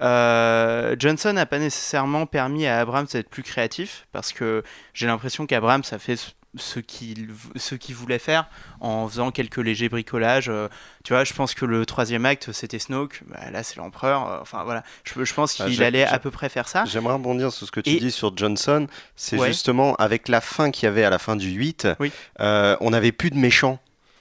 euh, 0.00 0.96
Johnson 0.98 1.32
n'a 1.32 1.46
pas 1.46 1.58
nécessairement 1.58 2.26
permis 2.26 2.66
à 2.66 2.78
Abrams 2.80 3.06
d'être 3.12 3.28
plus 3.30 3.42
créatif, 3.42 4.06
parce 4.12 4.32
que 4.32 4.62
j'ai 4.94 5.06
l'impression 5.06 5.46
qu'Abrams 5.46 5.82
a 5.90 5.98
fait 5.98 6.16
ce- 6.56 6.80
qu'il 6.80 7.28
ce 7.56 7.74
qu'il 7.74 7.94
voulait 7.94 8.18
faire 8.18 8.48
en 8.80 9.06
faisant 9.06 9.30
quelques 9.30 9.58
légers 9.58 9.90
bricolages. 9.90 10.48
Euh, 10.48 10.68
tu 11.04 11.12
vois, 11.12 11.22
je 11.24 11.34
pense 11.34 11.54
que 11.54 11.66
le 11.66 11.84
troisième 11.84 12.24
acte, 12.24 12.52
c'était 12.52 12.78
Snoke, 12.78 13.22
Bah, 13.28 13.50
là 13.52 13.62
c'est 13.62 13.76
l'empereur, 13.76 14.26
Euh, 14.28 14.38
enfin 14.40 14.64
voilà, 14.64 14.82
je, 15.04 15.22
je 15.24 15.34
pense 15.34 15.60
Ah, 15.60 15.66
qu'il 15.66 15.82
allait 15.82 16.04
à 16.04 16.18
peu 16.18 16.30
près 16.30 16.48
faire 16.48 16.66
ça. 16.66 16.84
J'aimerais 16.86 17.12
rebondir 17.14 17.52
sur 17.52 17.66
ce 17.66 17.70
que 17.70 17.80
tu 17.80 17.90
Et- 17.90 18.00
dis 18.00 18.10
sur 18.10 18.34
Johnson. 18.36 18.86
C'est 19.14 19.38
Ouais. 19.38 19.48
justement 19.48 19.94
avec 19.96 20.26
la 20.28 20.40
fin 20.40 20.70
qu'il 20.70 20.84
y 20.84 20.86
avait 20.88 21.04
à 21.04 21.10
la 21.10 21.18
fin 21.18 21.36
du 21.36 21.50
8, 21.50 21.86
Oui. 22.00 22.10
euh, 22.40 22.76
on 22.80 22.90
n'avait 22.90 23.12
plus 23.12 23.30
de 23.30 23.36
méchants. 23.36 23.78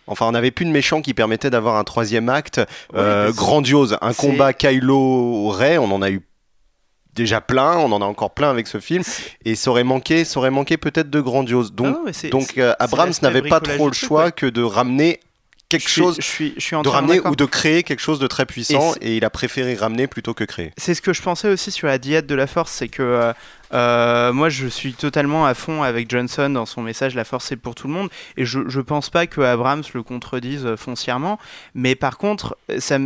Enfin, 0.07 0.25
on 0.27 0.31
n'avait 0.31 0.51
plus 0.51 0.65
de 0.65 0.71
méchants 0.71 1.01
qui 1.01 1.13
permettaient 1.13 1.49
d'avoir 1.49 1.75
un 1.75 1.83
troisième 1.83 2.29
acte 2.29 2.61
euh, 2.95 3.31
grandiose. 3.31 3.97
Un 4.01 4.13
combat 4.13 4.53
Kylo-Ray, 4.53 5.77
on 5.77 5.91
en 5.91 6.01
a 6.01 6.09
eu 6.09 6.21
déjà 7.13 7.41
plein, 7.41 7.77
on 7.77 7.91
en 7.91 8.01
a 8.01 8.05
encore 8.05 8.33
plein 8.33 8.49
avec 8.49 8.67
ce 8.67 8.79
film. 8.79 9.03
Et 9.43 9.55
ça 9.55 9.71
aurait 9.71 9.83
manqué, 9.83 10.23
ça 10.23 10.39
aurait 10.39 10.51
manqué 10.51 10.77
peut-être 10.77 11.09
de 11.09 11.19
grandiose. 11.19 11.73
Donc, 11.73 11.95
Ah 12.07 12.27
donc 12.29 12.57
euh, 12.57 12.73
Abrams 12.79 13.13
n'avait 13.21 13.41
pas 13.41 13.59
trop 13.59 13.87
le 13.87 13.93
choix 13.93 14.25
ouais. 14.25 14.31
que 14.31 14.45
de 14.45 14.61
ramener 14.61 15.19
quelque 15.69 15.89
chose 15.89 16.15
je 16.19 16.25
suis, 16.25 16.53
je 16.55 16.61
suis 16.61 16.81
de 16.81 16.87
ramener 16.87 17.19
ou 17.19 17.35
de 17.35 17.45
créer 17.45 17.83
quelque 17.83 17.99
chose 17.99 18.19
de 18.19 18.27
très 18.27 18.45
puissant 18.45 18.93
et, 19.01 19.17
il 19.17 19.25
a 19.25 19.29
préféré 19.29 19.75
ramener 19.75 20.07
plutôt 20.07 20.33
que 20.33 20.43
créer. 20.43 20.71
C'est 20.77 20.93
ce 20.93 21.01
que 21.01 21.13
je 21.13 21.21
pensais 21.21 21.49
aussi 21.49 21.71
sur 21.71 21.87
la 21.87 21.97
diète 21.97 22.25
de 22.25 22.35
la 22.35 22.47
force, 22.47 22.71
c'est 22.71 22.87
que 22.87 23.03
euh, 23.03 23.33
euh, 23.73 24.33
moi 24.33 24.49
je 24.49 24.67
suis 24.67 24.93
totalement 24.93 25.45
à 25.45 25.53
fond 25.53 25.83
avec 25.83 26.09
Johnson 26.09 26.49
dans 26.49 26.65
son 26.65 26.81
message 26.81 27.15
La 27.15 27.23
force 27.23 27.45
c'est 27.45 27.55
pour 27.55 27.75
tout 27.75 27.87
le 27.87 27.93
monde, 27.93 28.09
et 28.37 28.45
je, 28.45 28.59
je 28.67 28.81
pense 28.81 29.09
pas 29.09 29.27
que 29.27 29.41
Abrams 29.41 29.83
le 29.93 30.03
contredise 30.03 30.65
euh, 30.65 30.77
foncièrement, 30.77 31.39
mais 31.73 31.95
par 31.95 32.17
contre 32.17 32.57
ça 32.79 32.99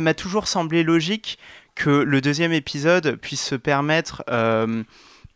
m'a 0.00 0.14
toujours 0.14 0.48
semblé 0.48 0.82
logique 0.82 1.38
que 1.74 1.90
le 1.90 2.20
deuxième 2.20 2.52
épisode 2.52 3.16
puisse 3.16 3.44
se 3.44 3.54
permettre 3.54 4.24
euh, 4.30 4.82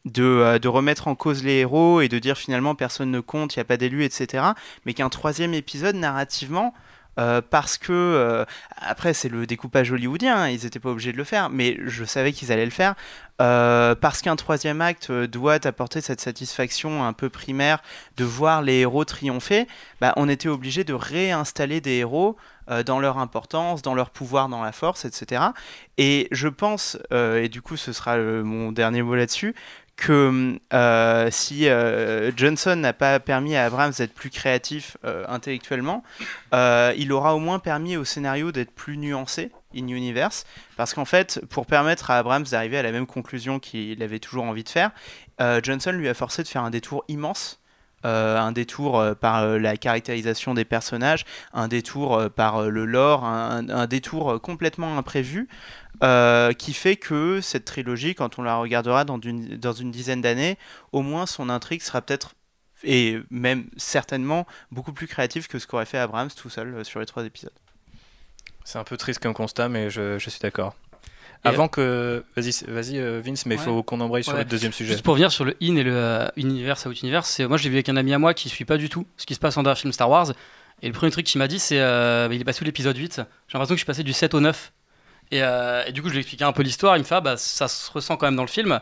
de, 0.05 0.59
de 0.59 0.69
remettre 0.69 1.07
en 1.07 1.15
cause 1.15 1.45
les 1.45 1.59
héros 1.59 2.01
et 2.01 2.09
de 2.09 2.19
dire 2.19 2.37
finalement 2.37 2.75
personne 2.75 3.11
ne 3.11 3.21
compte, 3.21 3.55
il 3.55 3.61
n'y 3.61 3.63
a 3.63 3.65
pas 3.65 3.77
d'élu, 3.77 4.05
etc. 4.05 4.45
Mais 4.85 4.95
qu'un 4.95 5.09
troisième 5.09 5.55
épisode 5.55 5.95
narrativement, 5.95 6.75
euh, 7.19 7.43
parce 7.43 7.77
que 7.77 7.93
euh, 7.93 8.45
après 8.77 9.13
c'est 9.13 9.29
le 9.29 9.47
découpage 9.47 9.93
hollywoodien, 9.93 10.37
hein, 10.37 10.49
ils 10.49 10.65
n'étaient 10.65 10.81
pas 10.81 10.91
obligés 10.91 11.13
de 11.13 11.19
le 11.19 11.25
faire, 11.25 11.51
mais 11.51 11.77
je 11.85 12.05
savais 12.05 12.33
qu'ils 12.33 12.53
allaient 12.53 12.65
le 12.65 12.71
faire. 12.71 12.95
euh, 13.41 13.95
parce 13.95 14.23
qu'un 14.23 14.37
troisième 14.37 14.81
acte 14.81 15.11
doit 15.11 15.67
apporter 15.67 16.01
cette 16.01 16.21
satisfaction 16.21 17.05
un 17.05 17.13
peu 17.13 17.29
primaire 17.29 17.83
de 18.17 18.25
voir 18.25 18.63
les 18.63 18.81
héros 18.81 19.05
triompher, 19.05 19.67
bah, 20.01 20.13
on 20.17 20.29
était 20.29 20.49
obligé 20.49 20.85
de 20.85 20.95
réinstaller 20.95 21.81
des 21.81 21.97
héros 21.99 22.37
dans 22.87 23.01
leur 23.01 23.19
importance, 23.19 23.83
dans 23.83 23.95
leur 23.95 24.11
pouvoir, 24.11 24.49
dans 24.49 24.63
la 24.63 24.71
force, 24.71 25.05
etc. 25.05 25.43
Et 25.99 26.29
je 26.31 26.47
pense, 26.47 26.97
et 27.11 27.49
du 27.49 27.61
coup 27.61 27.77
ce 27.77 27.93
sera 27.93 28.17
mon 28.19 28.71
dernier 28.71 29.03
mot 29.03 29.17
là-dessus, 29.17 29.57
que 29.97 30.59
euh, 30.73 31.29
si 31.31 31.69
euh, 31.69 32.33
Johnson 32.37 32.77
n'a 32.77 32.93
pas 32.93 33.21
permis 33.21 33.57
à 33.57 33.65
Abrams 33.65 33.93
d'être 33.97 34.15
plus 34.15 34.31
créatif 34.31 34.97
euh, 35.05 35.25
intellectuellement, 35.29 36.03
il 36.53 37.13
aura 37.13 37.35
au 37.35 37.39
moins 37.39 37.59
permis 37.59 37.97
au 37.97 38.05
scénario 38.05 38.53
d'être 38.53 38.73
plus 38.73 38.97
nuancé 38.97 39.51
in 39.75 39.89
universe, 39.89 40.45
parce 40.77 40.93
qu'en 40.93 41.07
fait, 41.07 41.41
pour 41.49 41.67
permettre 41.67 42.11
à 42.11 42.19
Abrams 42.19 42.45
d'arriver 42.45 42.77
à 42.77 42.83
la 42.83 42.93
même 42.93 43.07
conclusion 43.07 43.59
qu'il 43.59 44.03
avait 44.03 44.19
toujours 44.19 44.45
envie 44.45 44.65
de 44.65 44.69
faire, 44.69 44.91
Johnson 45.63 45.93
lui 45.93 46.09
a 46.09 46.15
forcé 46.15 46.43
de 46.43 46.49
faire 46.49 46.63
un 46.63 46.71
détour 46.71 47.05
immense. 47.09 47.59
un 48.05 48.53
détour 48.53 49.03
par 49.21 49.47
la 49.47 49.77
caractérisation 49.79 50.53
des 50.53 50.67
personnages, 50.67 51.25
un 51.55 51.69
détour 51.69 52.29
par 52.37 52.69
le 52.69 52.85
lore, 52.85 53.25
un, 53.25 53.87
détour 53.87 54.43
complètement 54.43 54.99
imprévu, 54.99 55.49
euh, 56.03 56.53
qui 56.53 56.73
fait 56.75 56.97
que 56.97 57.41
cette 57.41 57.65
trilogie, 57.65 58.15
quand 58.15 58.39
on 58.39 58.43
la 58.43 58.57
regardera 58.57 59.05
dans 59.05 59.21
une, 59.21 59.57
dans 59.57 59.73
une 59.73 59.91
dizaine 59.91 60.21
d'années, 60.21 60.59
au 60.93 61.03
moins 61.03 61.27
son 61.27 61.49
intrigue 61.49 61.83
sera 61.83 62.01
peut-être 62.03 62.35
et 62.85 63.21
même 63.31 63.67
certainement 63.77 64.47
beaucoup 64.73 64.93
plus 64.93 65.07
créative 65.07 65.47
que 65.47 65.59
ce 65.61 65.67
qu'aurait 65.69 65.87
fait 65.87 65.99
Abrams 65.99 66.31
tout 66.37 66.51
seul 66.51 66.75
euh, 66.75 66.85
sur 66.85 66.99
les 66.99 67.07
trois 67.07 67.25
épisodes. 67.25 67.53
C'est 68.65 68.79
un 68.79 68.85
peu 68.85 68.97
triste 68.97 69.21
comme 69.21 69.35
constat, 69.35 69.69
mais 69.69 69.91
je, 69.91 70.19
je 70.19 70.31
suis 70.31 70.41
d'accord. 70.41 70.75
Et- 71.45 71.49
Avant 71.49 71.67
que. 71.69 72.25
Vas-y, 72.37 72.65
vas-y 72.69 72.99
euh, 72.99 73.21
Vince, 73.25 73.47
mais 73.47 73.57
il 73.57 73.59
Ouais. 73.59 73.65
faut 73.65 73.83
qu'on 73.83 74.01
embraye 74.01 74.23
sur 74.23 74.33
Ouais. 74.35 74.41
le 74.41 74.45
deuxième 74.45 74.73
sujet. 74.73 74.93
Juste 74.93 75.05
pour 75.05 75.15
venir 75.15 75.31
sur 75.33 75.45
le 75.45 75.57
in 75.61 75.75
et 75.77 75.83
le 75.83 75.95
euh, 75.95 76.29
universe 76.37 76.87
out 76.87 77.01
universe, 77.03 77.29
c'est 77.29 77.47
moi 77.49 77.57
je 77.57 77.65
l'ai 77.65 77.71
vu 77.71 77.77
avec 77.77 77.89
un 77.89 77.97
ami 77.97 78.13
à 78.15 78.19
moi 78.19 78.35
qui 78.35 78.49
suit 78.49 78.65
pas 78.65 78.77
du 78.77 78.89
tout 78.89 79.07
ce 79.17 79.27
qui 79.27 79.35
se 79.35 79.41
passe 79.41 79.57
en 79.57 79.63
dehors 79.65 79.77
film 79.77 79.93
Star 79.93 80.09
Wars. 80.09 80.33
Et 80.83 80.87
le 80.89 80.93
premier 80.93 81.11
truc 81.13 81.27
qu'il 81.27 81.39
m'a 81.41 81.47
dit, 81.49 81.59
c'est 81.61 81.81
euh, 81.81 82.29
bah, 82.29 82.35
il 82.35 82.41
est 82.41 82.45
passé 82.45 82.63
où 82.63 82.65
l'épisode 82.65 82.97
8. 82.97 83.15
J'ai 83.17 83.23
l'impression 83.55 83.75
que 83.75 83.79
je 83.79 83.81
suis 83.81 83.87
passé 83.87 84.03
du 84.03 84.13
7 84.13 84.35
au 84.35 84.41
9. 84.41 84.73
Et, 85.33 85.43
euh, 85.43 85.83
et 85.87 85.93
du 85.93 86.01
coup, 86.03 86.09
je 86.09 86.13
lui 86.13 86.19
ai 86.19 86.21
expliqué 86.21 86.45
un 86.45 86.53
peu 86.53 86.63
l'histoire. 86.63 86.97
Il 86.97 87.01
me 87.01 87.05
fait, 87.05 87.17
ah, 87.17 87.21
bah, 87.21 87.37
ça 87.37 87.67
se 87.67 87.91
ressent 87.91 88.17
quand 88.17 88.27
même 88.27 88.37
dans 88.37 88.43
le 88.43 88.49
film. 88.49 88.79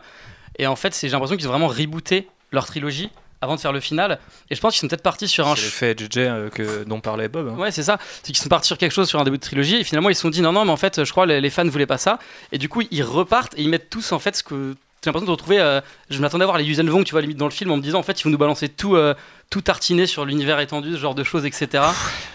Et 0.59 0.67
en 0.67 0.75
fait, 0.75 0.95
j'ai 1.01 1.07
l'impression 1.09 1.37
qu'ils 1.37 1.47
ont 1.47 1.51
vraiment 1.51 1.67
rebooté 1.67 2.27
leur 2.51 2.65
trilogie 2.65 3.09
avant 3.39 3.55
de 3.55 3.59
faire 3.61 3.71
le 3.71 3.79
final. 3.79 4.19
Et 4.51 4.55
je 4.55 4.61
pense 4.61 4.73
qu'ils 4.73 4.81
sont 4.81 4.87
peut-être 4.87 5.01
partis 5.01 5.27
sur 5.27 5.47
un. 5.47 5.55
C'est 5.55 5.61
l'effet 5.63 5.95
JJ 5.97 6.17
euh, 6.17 6.49
que, 6.49 6.83
dont 6.83 6.99
parlait 6.99 7.29
Bob. 7.29 7.47
hein. 7.47 7.57
Ouais, 7.59 7.71
c'est 7.71 7.83
ça. 7.83 7.97
C'est 8.21 8.33
qu'ils 8.33 8.37
sont 8.37 8.49
partis 8.49 8.67
sur 8.67 8.77
quelque 8.77 8.91
chose 8.91 9.07
sur 9.09 9.19
un 9.19 9.23
début 9.23 9.37
de 9.37 9.41
trilogie 9.41 9.77
et 9.77 9.83
finalement 9.83 10.09
ils 10.09 10.15
se 10.15 10.21
sont 10.21 10.29
dit 10.29 10.41
non, 10.41 10.51
non, 10.51 10.65
mais 10.65 10.71
en 10.71 10.77
fait, 10.77 11.03
je 11.03 11.09
crois 11.11 11.25
les, 11.25 11.41
les 11.41 11.49
fans 11.49 11.65
voulaient 11.67 11.87
pas 11.87 11.97
ça. 11.97 12.19
Et 12.51 12.57
du 12.59 12.69
coup, 12.69 12.83
ils 12.91 13.01
repartent 13.01 13.53
et 13.57 13.61
ils 13.63 13.69
mettent 13.69 13.89
tous 13.89 14.11
en 14.11 14.19
fait 14.19 14.35
ce 14.35 14.43
que. 14.43 14.75
J'ai 15.03 15.09
l'impression 15.09 15.25
de 15.25 15.31
retrouver. 15.31 15.59
euh, 15.59 15.81
je 16.11 16.19
m'attendais 16.19 16.43
à 16.43 16.45
voir 16.45 16.59
les 16.59 16.63
Yuuzhan 16.63 16.85
Vong, 16.85 17.03
tu 17.03 17.11
vois, 17.11 17.21
limite 17.21 17.37
dans 17.37 17.45
le 17.47 17.51
film, 17.51 17.71
en 17.71 17.77
me 17.77 17.81
disant 17.81 17.97
en 17.97 18.03
fait, 18.03 18.21
ils 18.21 18.23
vont 18.23 18.29
nous 18.29 18.37
balancer 18.37 18.69
tout, 18.69 18.95
euh, 18.95 19.15
tout 19.49 19.61
tartiner 19.61 20.05
sur 20.05 20.25
l'univers 20.25 20.59
étendu, 20.59 20.91
ce 20.91 20.97
genre 20.97 21.15
de 21.15 21.23
choses, 21.23 21.43
etc. 21.45 21.83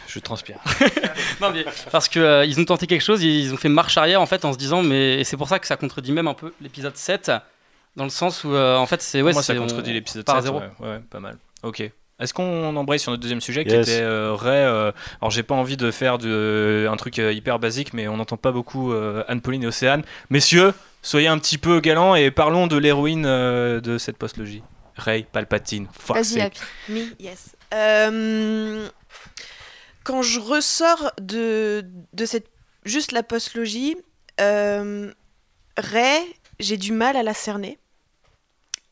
Je 0.08 0.18
transpire. 0.18 0.58
non, 1.40 1.50
mais 1.52 1.64
parce 1.92 2.08
que 2.08 2.18
euh, 2.18 2.44
ils 2.44 2.58
ont 2.58 2.64
tenté 2.64 2.88
quelque 2.88 3.04
chose, 3.04 3.22
ils 3.22 3.54
ont 3.54 3.56
fait 3.56 3.68
marche 3.68 3.96
arrière 3.98 4.20
en 4.20 4.26
fait 4.26 4.44
en 4.44 4.52
se 4.52 4.58
disant, 4.58 4.82
mais 4.82 5.22
c'est 5.22 5.36
pour 5.36 5.48
ça 5.48 5.60
que 5.60 5.66
ça 5.68 5.76
contredit 5.76 6.10
même 6.10 6.26
un 6.26 6.34
peu 6.34 6.52
l'épisode 6.60 6.96
7, 6.96 7.30
dans 7.94 8.04
le 8.04 8.10
sens 8.10 8.42
où 8.42 8.52
euh, 8.52 8.76
en 8.76 8.86
fait, 8.86 9.00
c'est. 9.00 9.22
Ouais, 9.22 9.32
Moi, 9.32 9.42
ça 9.44 9.54
contredit 9.54 9.90
on 9.90 9.94
l'épisode 9.94 10.24
part 10.24 10.36
à 10.36 10.42
7. 10.42 10.44
zéro. 10.46 10.58
Ouais, 10.58 10.88
ouais, 10.88 11.00
pas 11.08 11.20
mal. 11.20 11.38
Ok. 11.62 11.88
Est-ce 12.18 12.32
qu'on 12.32 12.74
embraye 12.76 12.98
sur 12.98 13.10
notre 13.10 13.20
deuxième 13.22 13.42
sujet 13.42 13.64
qui 13.64 13.72
Yes. 13.72 13.88
était 13.88 14.00
euh, 14.00 14.34
Ray 14.34 14.64
euh, 14.64 14.90
Alors, 15.20 15.30
j'ai 15.30 15.42
pas 15.42 15.54
envie 15.54 15.76
de 15.76 15.90
faire 15.90 16.16
de, 16.16 16.88
un 16.90 16.96
truc 16.96 17.18
euh, 17.18 17.30
hyper 17.32 17.58
basique, 17.58 17.92
mais 17.92 18.08
on 18.08 18.16
n'entend 18.16 18.38
pas 18.38 18.52
beaucoup 18.52 18.92
euh, 18.92 19.22
Anne-Pauline 19.28 19.64
et 19.64 19.66
Océane. 19.66 20.02
Messieurs, 20.30 20.72
soyez 21.02 21.28
un 21.28 21.38
petit 21.38 21.58
peu 21.58 21.80
galants 21.80 22.14
et 22.14 22.30
parlons 22.30 22.68
de 22.68 22.78
l'héroïne 22.78 23.26
euh, 23.26 23.80
de 23.82 23.98
cette 23.98 24.16
postlogie. 24.16 24.62
Ray 24.96 25.24
Palpatine. 25.30 25.88
Vas-y. 26.08 26.50
Me, 26.88 27.04
yes. 27.20 27.54
Euh, 27.74 28.88
quand 30.02 30.22
je 30.22 30.40
ressors 30.40 31.12
de, 31.20 31.84
de 32.14 32.24
cette 32.24 32.46
juste 32.86 33.12
la 33.12 33.22
postlogie, 33.22 33.94
euh, 34.40 35.12
Ray, 35.76 36.22
j'ai 36.60 36.78
du 36.78 36.92
mal 36.92 37.14
à 37.18 37.22
la 37.22 37.34
cerner. 37.34 37.78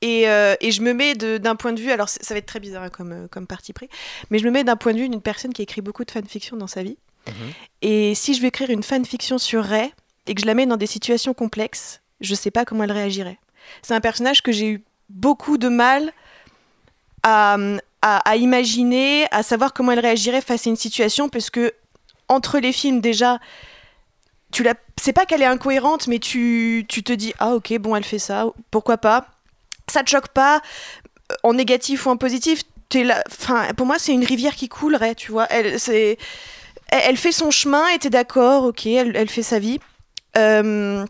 Et, 0.07 0.29
euh, 0.29 0.55
et 0.61 0.71
je 0.71 0.83
me 0.83 0.93
mets 0.93 1.15
d'un 1.15 1.57
point 1.57 1.73
de 1.73 1.81
vue, 1.81 1.91
alors 1.91 2.11
ça 2.11 2.35
va 2.35 2.37
être 2.39 2.45
très 2.47 2.61
bizarre 2.61 2.83
hein, 2.83 2.91
comme, 2.91 3.13
euh, 3.13 3.27
comme 3.31 3.47
parti 3.47 3.73
pris, 3.73 3.89
mais 4.31 4.39
je 4.39 4.45
me 4.45 4.51
mets 4.51 4.63
d'un 4.63 4.77
point 4.77 4.93
de 4.93 4.99
vue 4.99 5.09
d'une 5.09 5.23
personne 5.23 5.55
qui 5.55 5.63
écrit 5.63 5.81
beaucoup 5.81 6.05
de 6.05 6.11
fanfiction 6.11 6.59
dans 6.59 6.67
sa 6.67 6.83
vie. 6.83 6.99
Mhm. 7.27 7.33
Et 7.81 8.15
si 8.15 8.35
je 8.35 8.43
vais 8.43 8.49
écrire 8.49 8.69
une 8.69 8.83
fanfiction 8.83 9.39
sur 9.39 9.65
Ray 9.65 9.93
et 10.27 10.35
que 10.35 10.43
je 10.43 10.47
la 10.47 10.53
mets 10.53 10.67
dans 10.67 10.77
des 10.77 10.87
situations 10.87 11.33
complexes, 11.33 12.03
je 12.21 12.35
sais 12.35 12.51
pas 12.51 12.67
comment 12.67 12.85
elle 12.85 12.93
réagirait. 12.93 13.39
C'est 13.81 13.95
un 13.95 14.01
personnage 14.03 14.43
que 14.43 14.53
j'ai 14.53 14.69
eu 14.73 14.83
beaucoup 15.09 15.57
de 15.57 15.69
mal 15.69 16.13
à, 17.23 17.57
à- 18.03 18.19
à 18.31 18.37
imaginer, 18.37 19.27
à 19.31 19.43
savoir 19.43 19.73
comment 19.73 19.93
elle 19.93 20.01
réagirait 20.01 20.43
face 20.43 20.67
à 20.67 20.71
une 20.71 20.77
situation, 20.77 21.31
parce 21.31 21.49
que 21.49 21.73
entre 22.29 22.59
les 22.59 22.73
films 22.73 23.01
déjà, 23.01 23.39
tu 24.53 24.63
la, 24.63 24.75
c'est 25.01 25.13
pas 25.15 25.25
qu'elle 25.25 25.41
est 25.43 25.47
incohérente, 25.47 26.09
mais 26.09 26.19
tu, 26.19 26.85
tu 26.89 27.03
te 27.03 27.13
dis 27.13 27.33
ah 27.39 27.55
ok 27.55 27.79
bon 27.79 27.97
elle 27.97 28.05
fait 28.05 28.19
ça, 28.19 28.47
pourquoi 28.71 28.99
pas, 28.99 29.29
ça 29.91 30.03
te 30.03 30.11
choque 30.11 30.29
pas, 30.29 30.63
euh, 31.33 31.35
en 31.43 31.55
négatif 31.55 32.07
ou 32.07 32.11
en 32.11 32.17
positif, 32.17 32.63
là, 32.95 33.23
pour 33.77 33.87
moi 33.87 33.99
c'est 33.99 34.13
une 34.13 34.25
rivière 34.25 34.55
qui 34.55 34.69
coulerait, 34.69 35.15
tu 35.15 35.33
vois, 35.33 35.47
elle 35.51 35.79
elle, 36.89 37.17
fait 37.17 37.33
son 37.33 37.51
chemin, 37.51 37.89
et 37.89 37.99
t'es 37.99 38.11
d'accord, 38.11 38.65
ok, 38.65 38.87
elle, 38.87 39.17
elle 39.17 39.29
fait 39.29 39.43
sa 39.43 39.59
vie. 39.59 39.81
Euh, 40.37 41.05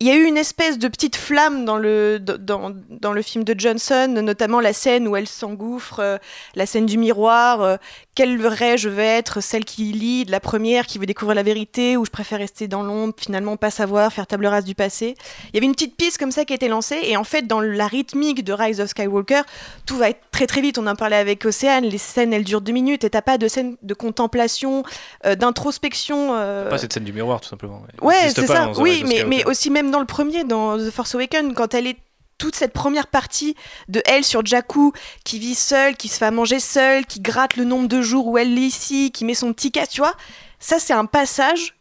il 0.00 0.06
y 0.06 0.10
a 0.10 0.14
eu 0.14 0.24
une 0.24 0.36
espèce 0.36 0.78
de 0.78 0.86
petite 0.88 1.16
flamme 1.16 1.64
dans 1.64 1.76
le, 1.76 2.18
dans, 2.20 2.72
dans 2.90 3.12
le 3.12 3.22
film 3.22 3.42
de 3.44 3.54
Johnson, 3.58 4.06
notamment 4.22 4.60
la 4.60 4.72
scène 4.72 5.08
où 5.08 5.16
elle 5.16 5.26
s'engouffre, 5.26 5.98
euh, 6.00 6.18
la 6.54 6.66
scène 6.66 6.86
du 6.86 6.98
miroir. 6.98 7.62
euh, 7.62 7.76
quelle 8.14 8.38
vraie 8.40 8.76
je 8.78 8.88
vais 8.88 9.06
être 9.06 9.40
Celle 9.40 9.64
qui 9.64 9.84
lit, 9.92 10.24
la 10.24 10.40
première 10.40 10.86
qui 10.86 10.98
veut 10.98 11.06
découvrir 11.06 11.34
la 11.36 11.42
vérité, 11.42 11.96
ou 11.96 12.04
je 12.04 12.10
préfère 12.10 12.38
rester 12.38 12.66
dans 12.68 12.82
l'ombre, 12.82 13.14
finalement 13.16 13.56
pas 13.56 13.70
savoir, 13.70 14.12
faire 14.12 14.26
table 14.26 14.46
rase 14.46 14.64
du 14.64 14.74
passé. 14.74 15.14
Il 15.48 15.54
y 15.54 15.58
avait 15.58 15.66
une 15.66 15.72
petite 15.72 15.96
piste 15.96 16.18
comme 16.18 16.32
ça 16.32 16.44
qui 16.44 16.52
a 16.52 16.56
été 16.56 16.66
lancée, 16.68 16.98
et 17.04 17.16
en 17.16 17.24
fait, 17.24 17.46
dans 17.46 17.60
la 17.60 17.86
rythmique 17.86 18.44
de 18.44 18.52
Rise 18.52 18.80
of 18.80 18.88
Skywalker, 18.90 19.42
tout 19.86 19.96
va 19.96 20.10
être 20.10 20.20
très 20.32 20.46
très 20.48 20.60
vite. 20.60 20.78
On 20.78 20.86
en 20.88 20.96
parlait 20.96 21.16
avec 21.16 21.44
Océane, 21.44 21.84
les 21.84 21.98
scènes 21.98 22.32
elles 22.32 22.44
durent 22.44 22.60
deux 22.60 22.72
minutes, 22.72 23.04
et 23.04 23.10
t'as 23.10 23.22
pas 23.22 23.38
de 23.38 23.46
scène 23.46 23.76
de 23.82 23.94
contemplation, 23.94 24.82
euh, 25.26 25.34
d'introspection. 25.36 26.30
euh, 26.34 26.68
Pas 26.70 26.78
cette 26.78 26.92
scène 26.92 27.04
du 27.04 27.12
miroir, 27.12 27.40
tout 27.40 27.48
simplement. 27.48 27.82
Ouais, 28.02 28.30
c'est 28.34 28.46
ça. 28.46 28.70
Oui, 28.78 29.04
mais, 29.06 29.24
mais 29.24 29.44
aussi 29.46 29.70
même 29.70 29.87
dans 29.90 30.00
le 30.00 30.06
premier, 30.06 30.44
dans 30.44 30.76
The 30.78 30.90
Force 30.90 31.14
Awakens, 31.14 31.52
quand 31.54 31.74
elle 31.74 31.86
est 31.86 31.96
toute 32.38 32.54
cette 32.54 32.72
première 32.72 33.08
partie 33.08 33.56
de 33.88 34.00
elle 34.06 34.22
sur 34.24 34.46
Jakku, 34.46 34.92
qui 35.24 35.38
vit 35.40 35.54
seule, 35.56 35.96
qui 35.96 36.08
se 36.08 36.18
fait 36.18 36.26
à 36.26 36.30
manger 36.30 36.60
seule, 36.60 37.04
qui 37.04 37.20
gratte 37.20 37.56
le 37.56 37.64
nombre 37.64 37.88
de 37.88 38.00
jours 38.00 38.26
où 38.28 38.38
elle 38.38 38.54
lit 38.54 38.66
ici, 38.66 39.10
qui 39.10 39.24
met 39.24 39.34
son 39.34 39.52
petit 39.52 39.72
casque, 39.72 39.90
tu 39.92 40.00
vois. 40.00 40.14
Ça, 40.60 40.78
c'est 40.78 40.92
un 40.92 41.04
passage 41.06 41.74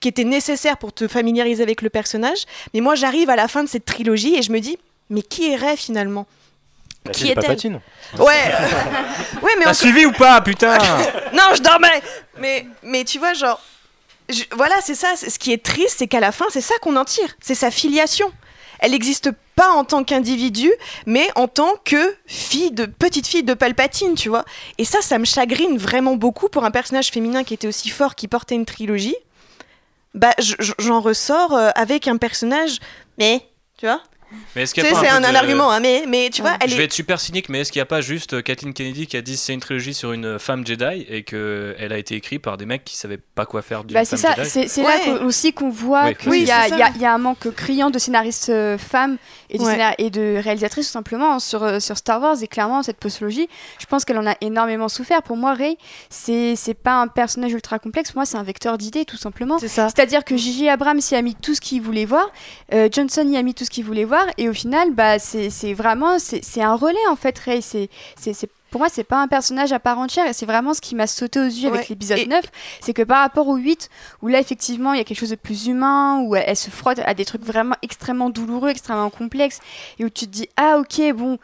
qui 0.00 0.08
était 0.08 0.24
nécessaire 0.24 0.78
pour 0.78 0.92
te 0.92 1.06
familiariser 1.06 1.62
avec 1.62 1.82
le 1.82 1.90
personnage. 1.90 2.38
Mais 2.74 2.80
moi, 2.80 2.94
j'arrive 2.96 3.30
à 3.30 3.36
la 3.36 3.46
fin 3.48 3.62
de 3.62 3.68
cette 3.68 3.84
trilogie 3.84 4.34
et 4.36 4.42
je 4.42 4.50
me 4.50 4.58
dis, 4.60 4.78
mais 5.10 5.22
qui 5.22 5.52
est 5.52 5.56
Rey 5.56 5.76
finalement? 5.76 6.26
Bah, 7.04 7.12
Qui 7.12 7.20
c'est 7.20 7.26
est-elle? 7.28 7.34
Palpatine. 7.42 7.80
Ouais, 8.18 8.24
ouais, 9.42 9.50
mais 9.58 9.64
T'as 9.64 9.70
encore- 9.70 9.74
suivi 9.74 10.06
ou 10.06 10.12
pas, 10.12 10.40
putain? 10.40 10.76
Non, 11.32 11.54
je 11.54 11.62
dormais. 11.62 12.02
Mais, 12.40 12.66
mais 12.82 13.04
tu 13.04 13.18
vois, 13.18 13.32
genre, 13.34 13.60
voilà, 14.52 14.74
c'est 14.82 14.94
ça. 14.94 15.14
Ce 15.16 15.38
qui 15.38 15.52
est 15.52 15.62
triste, 15.64 15.96
c'est 15.98 16.06
qu'à 16.08 16.20
la 16.20 16.32
fin, 16.32 16.46
c'est 16.50 16.60
ça 16.60 16.74
qu'on 16.82 16.96
en 16.96 17.04
tire. 17.04 17.34
C'est 17.40 17.54
sa 17.54 17.70
filiation. 17.70 18.30
Elle 18.78 18.92
n'existe 18.92 19.30
pas 19.56 19.70
en 19.72 19.84
tant 19.84 20.04
qu'individu, 20.04 20.70
mais 21.04 21.28
en 21.34 21.48
tant 21.48 21.74
que 21.84 22.16
fille 22.26 22.70
de 22.70 22.86
petite 22.86 23.26
fille 23.26 23.42
de 23.42 23.52
Palpatine, 23.52 24.14
tu 24.14 24.30
vois. 24.30 24.44
Et 24.78 24.84
ça, 24.86 25.02
ça 25.02 25.18
me 25.18 25.26
chagrine 25.26 25.76
vraiment 25.76 26.16
beaucoup 26.16 26.48
pour 26.48 26.64
un 26.64 26.70
personnage 26.70 27.08
féminin 27.10 27.44
qui 27.44 27.52
était 27.54 27.68
aussi 27.68 27.90
fort, 27.90 28.14
qui 28.14 28.26
portait 28.26 28.54
une 28.54 28.64
trilogie. 28.64 29.16
Bah, 30.14 30.32
je- 30.38 30.54
je- 30.58 30.72
j'en 30.78 31.00
ressors 31.00 31.52
euh, 31.54 31.70
avec 31.74 32.08
un 32.08 32.16
personnage, 32.16 32.78
mais 33.18 33.42
tu 33.78 33.86
vois. 33.86 34.02
Mais 34.54 34.62
est-ce 34.62 34.74
Tu 34.74 34.80
qu'il 34.80 34.88
y 34.88 34.92
a 34.92 34.94
sais, 34.94 35.00
pas 35.00 35.08
c'est 35.08 35.12
un, 35.12 35.16
un, 35.16 35.20
peu 35.22 35.26
un 35.28 35.32
de- 35.32 35.36
argument, 35.36 35.70
hein, 35.72 35.80
mais, 35.80 36.04
mais 36.08 36.30
tu 36.32 36.42
vois, 36.42 36.56
elle 36.60 36.70
Je 36.70 36.76
vais 36.76 36.82
est. 36.82 36.84
être 36.86 36.92
super 36.92 37.20
cynique, 37.20 37.48
mais 37.48 37.60
est-ce 37.60 37.72
qu'il 37.72 37.78
n'y 37.80 37.84
a 37.84 37.86
pas 37.86 38.00
juste 38.00 38.34
euh, 38.34 38.42
Kathleen 38.42 38.72
Kennedy 38.74 39.06
qui 39.06 39.16
a 39.16 39.22
dit 39.22 39.36
c'est 39.36 39.52
une 39.54 39.60
trilogie 39.60 39.94
sur 39.94 40.12
une 40.12 40.38
femme 40.38 40.66
Jedi 40.66 41.04
et 41.08 41.22
qu'elle 41.24 41.92
a 41.92 41.98
été 41.98 42.14
écrite 42.14 42.42
par 42.42 42.56
des 42.56 42.66
mecs 42.66 42.84
qui 42.84 42.96
savaient 42.96 43.18
pas 43.18 43.46
quoi 43.46 43.62
faire 43.62 43.84
d'une 43.84 43.94
Bah, 43.94 44.04
c'est 44.04 44.16
femme 44.16 44.34
ça, 44.36 44.44
Jedi? 44.44 44.68
c'est 44.68 44.82
là 44.82 45.22
aussi 45.22 45.52
qu'on 45.52 45.70
voit 45.70 46.06
Oui, 46.06 46.14
qu'il 46.16 46.30
oui, 46.30 46.40
y, 46.42 46.50
a- 46.50 46.68
y 46.68 46.98
y 47.00 47.06
un 47.06 47.18
manque 47.18 47.50
criant 47.54 47.90
de 47.90 47.98
scénaristes 47.98 48.48
euh, 48.50 48.78
femmes 48.78 49.16
et 49.50 49.58
de, 49.58 49.62
Ouais. 49.64 49.72
scénar- 49.74 49.94
et 49.98 50.10
de 50.10 50.40
réalisatrices 50.42 50.86
tout 50.86 50.92
simplement 50.92 51.38
sur, 51.38 51.62
euh, 51.62 51.80
sur 51.80 51.96
Star 51.98 52.20
Wars. 52.22 52.36
Et 52.42 52.46
clairement, 52.48 52.82
cette 52.82 52.96
postologie, 52.98 53.48
je 53.78 53.86
pense 53.86 54.04
qu'elle 54.04 54.18
en 54.18 54.26
a 54.26 54.34
énormément 54.40 54.88
souffert. 54.88 55.22
Pour 55.22 55.36
moi, 55.36 55.52
Rey, 55.54 55.76
c'est 56.08 56.54
c'est 56.56 56.74
pas 56.74 57.00
un 57.00 57.08
personnage 57.08 57.52
ultra 57.52 57.78
complexe. 57.78 58.10
Pour 58.12 58.18
moi, 58.18 58.26
c'est 58.26 58.38
un 58.38 58.42
vecteur 58.42 58.78
d'idées 58.78 59.04
tout 59.04 59.16
simplement. 59.16 59.58
C'est 59.58 59.68
ça. 59.68 59.88
C'est-à-dire 59.88 60.24
que 60.24 60.36
J.J. 60.36 60.68
Abrams 60.68 61.00
y 61.10 61.14
a 61.14 61.22
mis 61.22 61.34
tout 61.34 61.54
ce 61.54 61.60
qu'il 61.60 61.82
voulait 61.82 62.04
voir, 62.04 62.30
euh, 62.72 62.88
Johnson 62.90 63.26
y 63.28 63.36
a 63.36 63.42
mis 63.42 63.54
tout 63.54 63.64
ce 63.64 63.70
qu'il 63.70 63.84
voulait 63.84 64.04
voir, 64.04 64.24
et 64.38 64.48
au 64.48 64.52
final, 64.54 64.92
bah, 64.92 65.18
c'est 65.18 65.50
c'est 65.50 65.74
vraiment 65.74 66.18
c'est 66.18 66.44
c'est 66.44 66.62
un 66.62 66.74
relais 66.74 67.06
en 67.10 67.16
fait, 67.16 67.38
Rey. 67.38 67.60
C'est- 67.60 67.88
pour 68.70 68.80
moi, 68.80 68.88
c'est 68.90 69.04
pas 69.04 69.20
un 69.20 69.28
personnage 69.28 69.72
à 69.72 69.78
part 69.80 69.98
entière, 69.98 70.26
et 70.26 70.32
c'est 70.32 70.46
vraiment 70.46 70.74
ce 70.74 70.80
qui 70.80 70.94
m'a 70.94 71.06
sauté 71.06 71.40
aux 71.40 71.44
yeux 71.44 71.68
Ouais. 71.70 71.76
avec 71.78 71.88
l'épisode 71.88 72.18
Et- 72.18 72.26
9, 72.26 72.44
c'est 72.80 72.92
que 72.94 73.02
par 73.02 73.20
rapport 73.20 73.48
au 73.48 73.56
8, 73.56 73.88
où 74.22 74.28
là, 74.28 74.38
effectivement, 74.40 74.92
il 74.92 74.98
y 74.98 75.00
a 75.00 75.04
quelque 75.04 75.18
chose 75.18 75.30
de 75.30 75.34
plus 75.36 75.66
humain, 75.66 76.20
où 76.20 76.34
elle, 76.36 76.44
elle 76.46 76.56
se 76.56 76.70
frotte 76.70 77.00
à 77.04 77.14
des 77.14 77.24
trucs 77.24 77.42
vraiment 77.42 77.74
extrêmement 77.82 78.30
douloureux, 78.30 78.68
extrêmement 78.70 79.10
complexes, 79.10 79.58
et 79.98 80.04
où 80.04 80.08
tu 80.10 80.26
te 80.26 80.30
dis, 80.30 80.48
ah 80.56 80.78
ok, 80.78 81.12
bon. 81.14 81.38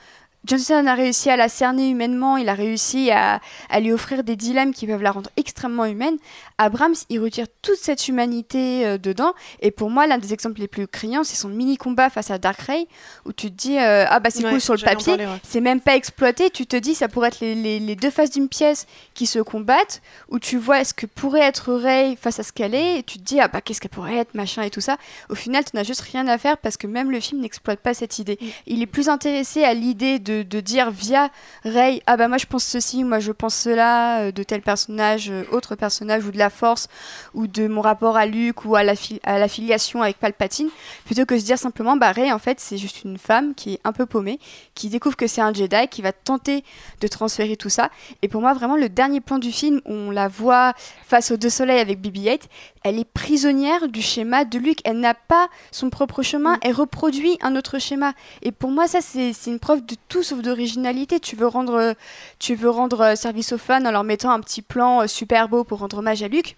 Johnson 0.45 0.87
a 0.87 0.95
réussi 0.95 1.29
à 1.29 1.37
la 1.37 1.49
cerner 1.49 1.89
humainement, 1.91 2.37
il 2.37 2.49
a 2.49 2.55
réussi 2.55 3.11
à, 3.11 3.41
à 3.69 3.81
lui 3.81 3.93
offrir 3.93 4.23
des 4.23 4.37
dilemmes 4.37 4.73
qui 4.73 4.87
peuvent 4.87 5.03
la 5.03 5.11
rendre 5.11 5.29
extrêmement 5.37 5.87
humaine. 5.87 6.19
Abrams, 6.59 6.95
il 7.11 7.21
retire 7.21 7.47
toute 7.63 7.77
cette 7.77 8.09
humanité 8.09 8.87
euh, 8.87 8.99
dedans. 8.99 9.35
Et 9.61 9.71
pour 9.71 9.91
moi, 9.91 10.07
l'un 10.07 10.19
des 10.19 10.33
exemples 10.33 10.61
les 10.61 10.69
plus 10.69 10.89
criants, 10.89 11.23
c'est 11.25 11.37
son 11.37 11.49
mini 11.49 11.77
combat 11.77 12.09
face 12.11 12.31
à 12.31 12.39
Dark 12.39 12.59
Ray, 12.61 12.89
où 13.27 13.33
tu 13.33 13.51
te 13.51 13.57
dis, 13.57 13.79
euh, 13.79 14.07
ah 14.09 14.21
bah 14.21 14.31
c'est 14.31 14.45
Ouais, 14.45 14.51
cool 14.53 14.61
sur 14.61 14.75
le 14.75 14.81
papier, 14.81 15.15
ouais. 15.15 15.27
c'est 15.43 15.61
même 15.61 15.81
pas 15.81 15.97
exploité. 15.97 16.51
Tu 16.51 16.67
te 16.67 16.77
dis, 16.77 16.95
ça 16.95 17.09
pourrait 17.09 17.29
être 17.29 17.41
les, 17.41 17.55
les- 17.55 17.79
les 17.81 17.97
deux 17.97 18.11
faces 18.11 18.31
d'une 18.31 18.49
pièce 18.49 18.87
qui 19.15 19.27
se 19.27 19.39
combattent, 19.39 20.01
où 20.31 20.39
tu 20.39 20.57
vois 20.57 20.85
ce 20.85 20.95
que 20.95 21.07
pourrait 21.07 21.41
être 21.43 21.73
Ray 21.75 22.17
face 22.17 22.39
à 22.41 22.43
ce 22.43 22.53
qu'elle 22.53 22.75
est, 22.75 22.99
et 22.99 23.03
tu 23.03 23.19
te 23.19 23.25
dis, 23.25 23.41
ah 23.41 23.49
bah 23.49 23.61
qu'est-ce 23.61 23.81
qu'elle 23.81 23.91
pourrait 23.91 24.17
être, 24.17 24.35
machin 24.35 24.63
et 24.63 24.71
tout 24.71 24.81
ça. 24.81 24.97
Au 25.29 25.35
final, 25.35 25.65
tu 25.65 25.71
n'as 25.75 25.85
juste 25.85 26.01
rien 26.03 26.27
à 26.29 26.39
faire 26.39 26.57
parce 26.59 26.77
que 26.77 26.87
même 26.87 27.11
le 27.11 27.21
film 27.21 27.41
n'exploite 27.41 27.81
pas 27.81 27.93
cette 27.95 28.19
idée. 28.19 28.39
Mm. 28.41 28.47
Il 28.67 28.83
est 28.83 28.87
plus 28.87 29.09
intéressé 29.09 29.65
à 29.65 29.75
l'idée 29.75 30.19
de, 30.19 30.43
de 30.43 30.61
dire 30.61 30.91
via 30.91 31.31
Ray, 31.65 32.03
ah 32.07 32.17
bah 32.17 32.29
moi 32.29 32.39
je 32.39 32.47
pense 32.47 32.65
ceci, 32.65 33.05
moi 33.05 33.19
je 33.21 33.33
pense 33.33 33.55
cela, 33.55 34.21
euh, 34.21 34.33
de 34.33 34.43
tel 34.43 34.63
personnage, 34.63 35.31
autre 35.53 35.75
personnage, 35.75 36.25
ou 36.25 36.31
de 36.31 36.39
la 36.39 36.46
force, 36.51 36.89
ou 37.35 37.47
de 37.47 37.69
mon 37.69 37.81
rapport 37.81 38.17
à 38.17 38.27
Luke, 38.27 38.65
ou 38.65 38.77
à 38.77 38.83
la, 38.83 38.95
fi- 38.97 39.21
à 39.25 39.39
la 39.39 39.49
filiation 39.49 40.03
avec 40.03 40.19
Palpatine, 40.19 40.69
plutôt 41.05 41.25
que 41.25 41.35
de 41.35 41.41
se 41.41 41.45
dire 41.45 41.59
simplement, 41.59 41.97
bah 41.97 42.13
Ray 42.13 42.33
en 42.33 42.39
fait 42.39 42.61
c'est 42.61 42.79
juste 42.79 43.05
une 43.05 43.19
femme 43.19 43.55
qui 43.55 43.75
est 43.75 43.81
un 43.85 43.93
peu 43.93 44.07
paumée, 44.07 44.39
qui 44.75 44.89
découvre 44.89 45.17
que 45.17 45.27
c'est 45.27 45.41
un 45.41 45.53
Jedi, 45.53 45.89
qui 45.91 46.03
va 46.03 46.13
tenter 46.13 46.65
de 47.01 47.09
transférer 47.09 47.57
tout 47.57 47.71
ça. 47.71 47.91
Et 48.23 48.29
pour 48.29 48.41
moi 48.41 48.53
vraiment 48.55 48.77
le 48.77 48.89
dernier 48.89 49.21
plan 49.21 49.39
du 49.39 49.53
film, 49.53 49.81
on 49.85 50.11
la 50.11 50.29
voit 50.29 50.75
face 51.07 51.31
aux 51.31 51.37
deux 51.37 51.51
soleils 51.51 51.81
avec 51.81 52.01
BB-8, 52.01 52.41
elle 52.87 53.01
est 53.01 53.05
prisonnière 53.05 53.89
du 53.89 54.01
schéma 54.01 54.45
de 54.45 54.59
Luke, 54.59 54.79
elle 54.85 55.01
n'a 55.01 55.15
pas 55.15 55.49
son 55.73 55.91
propre 55.91 56.23
chemin, 56.23 56.57
elle 56.63 56.73
reproduit 56.73 57.37
un 57.43 57.57
autre 57.57 57.81
schéma. 57.81 58.13
Et 58.43 58.53
pour 58.53 58.71
moi, 58.71 58.87
ça, 58.87 59.01
c'est 59.01 59.33
une 59.47 59.59
preuve 59.59 59.85
de 59.85 59.97
tout 60.09 60.23
sauf 60.23 60.41
d'originalité. 60.41 61.19
Tu 61.19 61.35
veux 61.35 61.49
rendre, 61.49 61.95
tu 62.39 62.55
veux 62.55 62.71
rendre 62.71 63.01
euh, 63.01 63.15
service 63.17 63.53
aux 63.53 63.59
fans 63.59 63.85
en 63.85 63.91
leur 63.91 64.05
mettant 64.05 64.31
un 64.31 64.39
petit 64.39 64.63
plan 64.63 65.03
euh, 65.03 65.07
super 65.09 65.49
beau 65.49 65.65
pour 65.65 65.81
rendre 65.81 65.99
hommage 65.99 66.23
à 66.23 66.29
Luke. 66.29 66.57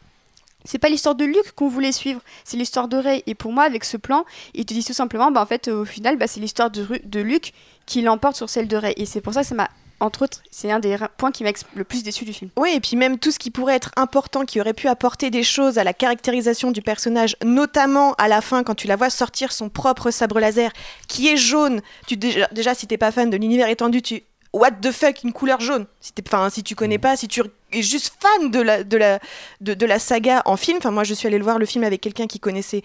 C'est 0.67 0.79
pas 0.79 0.91
l'histoire 0.91 1.15
de 1.15 1.25
Luke 1.25 1.53
qu'on 1.57 1.69
voulait 1.69 1.93
suivre, 1.93 2.21
c'est 2.45 2.59
l'histoire 2.59 2.89
de 2.89 2.99
Rey. 2.99 3.23
Et 3.27 3.35
pour 3.35 3.53
moi, 3.53 3.65
avec 3.65 3.85
ce 3.85 3.97
plan, 3.97 4.27
ils 4.53 4.67
te 4.67 4.75
disent 4.75 4.85
tout 4.85 4.93
simplement, 4.93 5.31
bah, 5.31 5.41
en 5.41 5.47
fait, 5.47 5.69
au 5.69 5.87
final, 5.87 6.19
bah, 6.19 6.27
c'est 6.27 6.41
l'histoire 6.41 6.71
de, 6.71 6.87
de 7.05 7.21
Luke 7.21 7.55
qui 7.87 8.03
l'emporte 8.03 8.37
sur 8.37 8.51
celle 8.51 8.69
de 8.69 8.77
Rey. 8.77 8.93
Et 8.99 9.07
c'est 9.07 9.23
pour 9.23 9.33
ça 9.33 9.41
que 9.41 9.47
ça 9.47 9.55
m'a, 9.55 9.71
entre 10.01 10.23
autres, 10.23 10.43
c'est 10.51 10.71
un 10.71 10.79
des 10.79 10.97
points 11.17 11.33
qui 11.33 11.43
m'a 11.43 11.51
le 11.75 11.85
plus 11.85 12.03
déçu 12.03 12.25
du 12.25 12.33
film. 12.33 12.51
Oui, 12.57 12.71
et 12.75 12.81
puis 12.81 12.97
même 12.97 13.19
tout 13.19 13.33
ce 13.33 13.39
qui 13.39 13.51
pourrait 13.51 13.75
être 13.75 13.91
important, 13.97 14.45
qui 14.45 14.61
aurait 14.61 14.75
pu 14.75 14.87
apporter 14.87 15.31
des 15.31 15.43
choses 15.43 15.77
à 15.79 15.85
la 15.85 15.93
caractérisation 15.93 16.71
du 16.71 16.83
personnage, 16.83 17.37
notamment 17.45 18.15
à 18.15 18.29
la 18.29 18.41
fin 18.41 18.63
quand 18.63 18.75
tu 18.75 18.87
la 18.87 18.97
vois 18.97 19.11
sortir 19.11 19.51
son 19.51 19.69
propre 19.69 20.11
sabre 20.11 20.39
laser, 20.39 20.71
qui 21.09 21.29
est 21.29 21.37
jaune. 21.37 21.81
Tu 22.07 22.17
déjà, 22.17 22.47
déjà 22.53 22.75
si 22.75 22.87
t'es 22.87 22.97
pas 22.97 23.11
fan 23.11 23.29
de 23.29 23.37
l'univers 23.37 23.69
étendu, 23.69 24.01
tu 24.01 24.23
what 24.53 24.71
the 24.83 24.93
fuck 24.93 25.25
une 25.25 25.33
couleur 25.33 25.61
jaune. 25.61 25.87
Si 26.01 26.13
t'es, 26.13 26.23
enfin 26.27 26.49
si 26.49 26.63
tu 26.63 26.77
connais 26.77 26.99
pas, 26.99 27.17
si 27.17 27.27
tu 27.27 27.43
es 27.73 27.83
juste 27.83 28.15
fan 28.21 28.51
de 28.51 28.61
la 28.61 28.85
de 28.85 28.97
la 28.97 29.19
de, 29.61 29.75
de 29.75 29.87
la 29.87 29.99
saga 29.99 30.43
en 30.45 30.57
film. 30.57 30.79
Enfin 30.79 30.93
moi 30.93 31.05
je 31.05 31.15
suis 31.15 31.27
allée 31.27 31.39
le 31.39 31.45
voir 31.45 31.59
le 31.59 31.67
film 31.67 31.83
avec 31.83 32.01
quelqu'un 32.01 32.27
qui 32.27 32.39
connaissait 32.39 32.83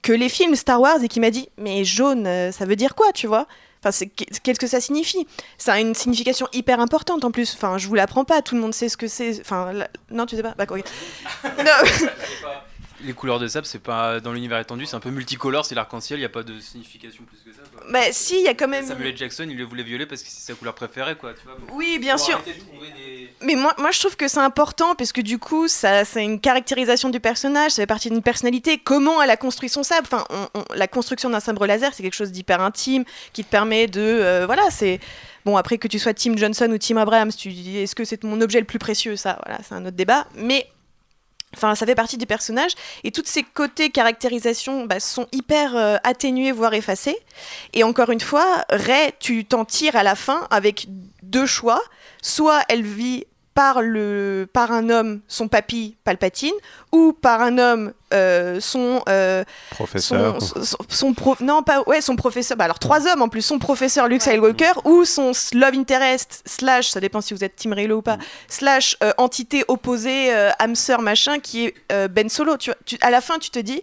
que 0.00 0.12
les 0.12 0.28
films 0.28 0.54
Star 0.54 0.80
Wars 0.80 1.02
et 1.02 1.08
qui 1.08 1.20
m'a 1.20 1.30
dit 1.30 1.48
mais 1.58 1.84
jaune 1.84 2.26
euh, 2.26 2.52
ça 2.52 2.64
veut 2.64 2.76
dire 2.76 2.94
quoi 2.94 3.12
tu 3.12 3.26
vois? 3.26 3.46
Enfin, 3.80 3.92
c'est- 3.92 4.06
qu'est-ce 4.08 4.58
que 4.58 4.66
ça 4.66 4.80
signifie? 4.80 5.26
Ça 5.58 5.74
a 5.74 5.80
une 5.80 5.94
signification 5.94 6.48
hyper 6.52 6.80
importante 6.80 7.24
en 7.24 7.30
plus. 7.30 7.54
Enfin, 7.54 7.78
je 7.78 7.86
vous 7.88 7.94
l'apprends 7.94 8.24
pas, 8.24 8.42
tout 8.42 8.54
le 8.54 8.60
monde 8.60 8.74
sait 8.74 8.88
ce 8.88 8.96
que 8.96 9.06
c'est. 9.08 9.40
Enfin, 9.40 9.72
la- 9.72 9.88
non, 10.10 10.26
tu 10.26 10.36
sais 10.36 10.42
pas? 10.42 10.54
Bah. 10.56 10.66
Non. 11.44 11.88
Les 13.02 13.12
couleurs 13.12 13.38
de 13.38 13.46
sable, 13.46 13.66
c'est 13.66 13.78
pas 13.78 14.20
dans 14.20 14.32
l'univers 14.32 14.58
étendu, 14.58 14.86
c'est 14.86 14.96
un 14.96 15.00
peu 15.00 15.10
multicolore, 15.10 15.66
c'est 15.66 15.74
l'arc-en-ciel, 15.74 16.18
il 16.18 16.22
n'y 16.22 16.26
a 16.26 16.30
pas 16.30 16.42
de 16.42 16.58
signification 16.58 17.24
plus 17.24 17.36
que 17.44 17.54
ça. 17.54 17.62
Quoi. 17.76 17.84
Bah, 17.92 18.00
si, 18.10 18.36
il 18.38 18.44
y 18.44 18.48
a 18.48 18.54
quand 18.54 18.68
même. 18.68 18.86
Samuel 18.86 19.08
L. 19.08 19.16
Jackson, 19.18 19.46
il 19.50 19.56
le 19.58 19.64
voulait 19.64 19.82
violer 19.82 20.06
parce 20.06 20.22
que 20.22 20.28
c'est 20.30 20.40
sa 20.40 20.54
couleur 20.54 20.74
préférée, 20.74 21.14
quoi. 21.14 21.34
Tu 21.34 21.44
vois, 21.44 21.56
Oui, 21.74 21.98
bien 22.00 22.16
sûr. 22.16 22.36
arrêter 22.36 22.54
de 22.54 22.60
trouver 22.64 22.88
des- 22.96 23.15
Mais 23.42 23.54
moi, 23.54 23.74
moi, 23.78 23.90
je 23.90 24.00
trouve 24.00 24.16
que 24.16 24.28
c'est 24.28 24.40
important 24.40 24.94
parce 24.94 25.12
que 25.12 25.20
du 25.20 25.38
coup, 25.38 25.68
ça, 25.68 26.04
c'est 26.04 26.24
une 26.24 26.40
caractérisation 26.40 27.10
du 27.10 27.20
personnage, 27.20 27.72
ça 27.72 27.82
fait 27.82 27.86
partie 27.86 28.08
d'une 28.08 28.22
personnalité. 28.22 28.78
Comment 28.78 29.22
elle 29.22 29.30
a 29.30 29.36
construit 29.36 29.68
son 29.68 29.82
sabre? 29.82 30.08
Enfin, 30.10 30.48
la 30.74 30.88
construction 30.88 31.28
d'un 31.28 31.40
sabre 31.40 31.66
laser, 31.66 31.92
c'est 31.92 32.02
quelque 32.02 32.14
chose 32.14 32.32
d'hyper 32.32 32.60
intime 32.60 33.04
qui 33.32 33.44
te 33.44 33.50
permet 33.50 33.88
de, 33.88 34.00
euh, 34.00 34.46
voilà, 34.46 34.62
c'est 34.70 35.00
bon. 35.44 35.56
Après 35.56 35.76
que 35.76 35.86
tu 35.86 35.98
sois 35.98 36.14
Tim 36.14 36.36
Johnson 36.36 36.70
ou 36.70 36.78
Tim 36.78 36.96
Abrams, 36.96 37.32
tu 37.32 37.50
dis 37.50 37.78
est-ce 37.78 37.94
que 37.94 38.04
c'est 38.04 38.24
mon 38.24 38.40
objet 38.40 38.58
le 38.58 38.66
plus 38.66 38.78
précieux? 38.78 39.16
Ça, 39.16 39.38
voilà, 39.44 39.60
c'est 39.66 39.74
un 39.74 39.84
autre 39.84 39.96
débat. 39.96 40.26
Mais 40.34 40.66
Enfin, 41.54 41.74
ça 41.74 41.86
fait 41.86 41.94
partie 41.94 42.18
du 42.18 42.26
personnage 42.26 42.72
et 43.02 43.10
tous 43.10 43.22
ces 43.24 43.42
côtés 43.42 43.88
caractérisation 43.90 44.84
bah, 44.84 45.00
sont 45.00 45.26
hyper 45.32 45.74
euh, 45.74 45.96
atténués 46.04 46.52
voire 46.52 46.74
effacés. 46.74 47.16
Et 47.72 47.82
encore 47.82 48.10
une 48.10 48.20
fois, 48.20 48.64
Ray, 48.68 49.12
tu 49.20 49.44
t'en 49.46 49.64
tires 49.64 49.96
à 49.96 50.02
la 50.02 50.14
fin 50.16 50.46
avec 50.50 50.86
deux 51.22 51.46
choix. 51.46 51.82
Soit 52.28 52.62
elle 52.68 52.82
vit 52.82 53.24
par, 53.54 53.80
le, 53.80 54.46
par 54.52 54.70
un 54.72 54.90
homme 54.90 55.20
son 55.28 55.46
papy 55.48 55.96
Palpatine, 56.04 56.52
ou 56.92 57.12
par 57.14 57.40
un 57.40 57.56
homme 57.56 57.92
euh, 58.12 58.60
son, 58.60 59.00
euh, 59.08 59.44
Professeur. 59.70 60.42
son, 60.42 60.62
son, 60.62 60.76
son 60.88 61.14
pro- 61.14 61.36
non 61.40 61.62
pas 61.62 61.82
ouais 61.86 62.00
son 62.00 62.16
professeur, 62.16 62.56
bah 62.58 62.64
alors 62.64 62.78
trois 62.80 63.06
hommes 63.06 63.22
en 63.22 63.28
plus, 63.28 63.42
son 63.42 63.58
professeur 63.58 64.08
Luke 64.08 64.20
Skywalker 64.22 64.72
ou 64.84 65.04
son 65.06 65.32
love 65.54 65.74
interest 65.74 66.42
slash, 66.44 66.88
ça 66.90 67.00
dépend 67.00 67.20
si 67.22 67.32
vous 67.32 67.44
êtes 67.44 67.56
Team 67.56 67.72
Reylo 67.72 67.98
ou 67.98 68.02
pas, 68.02 68.18
slash 68.48 68.96
euh, 69.02 69.12
entité 69.16 69.64
opposée 69.68 70.34
euh, 70.34 70.50
âme 70.58 70.74
sœur 70.74 71.00
machin 71.00 71.38
qui 71.38 71.66
est 71.66 71.74
euh, 71.92 72.08
Ben 72.08 72.28
Solo. 72.28 72.56
Tu, 72.58 72.72
à 73.00 73.10
la 73.10 73.20
fin 73.22 73.38
tu 73.38 73.48
te 73.50 73.58
dis 73.60 73.80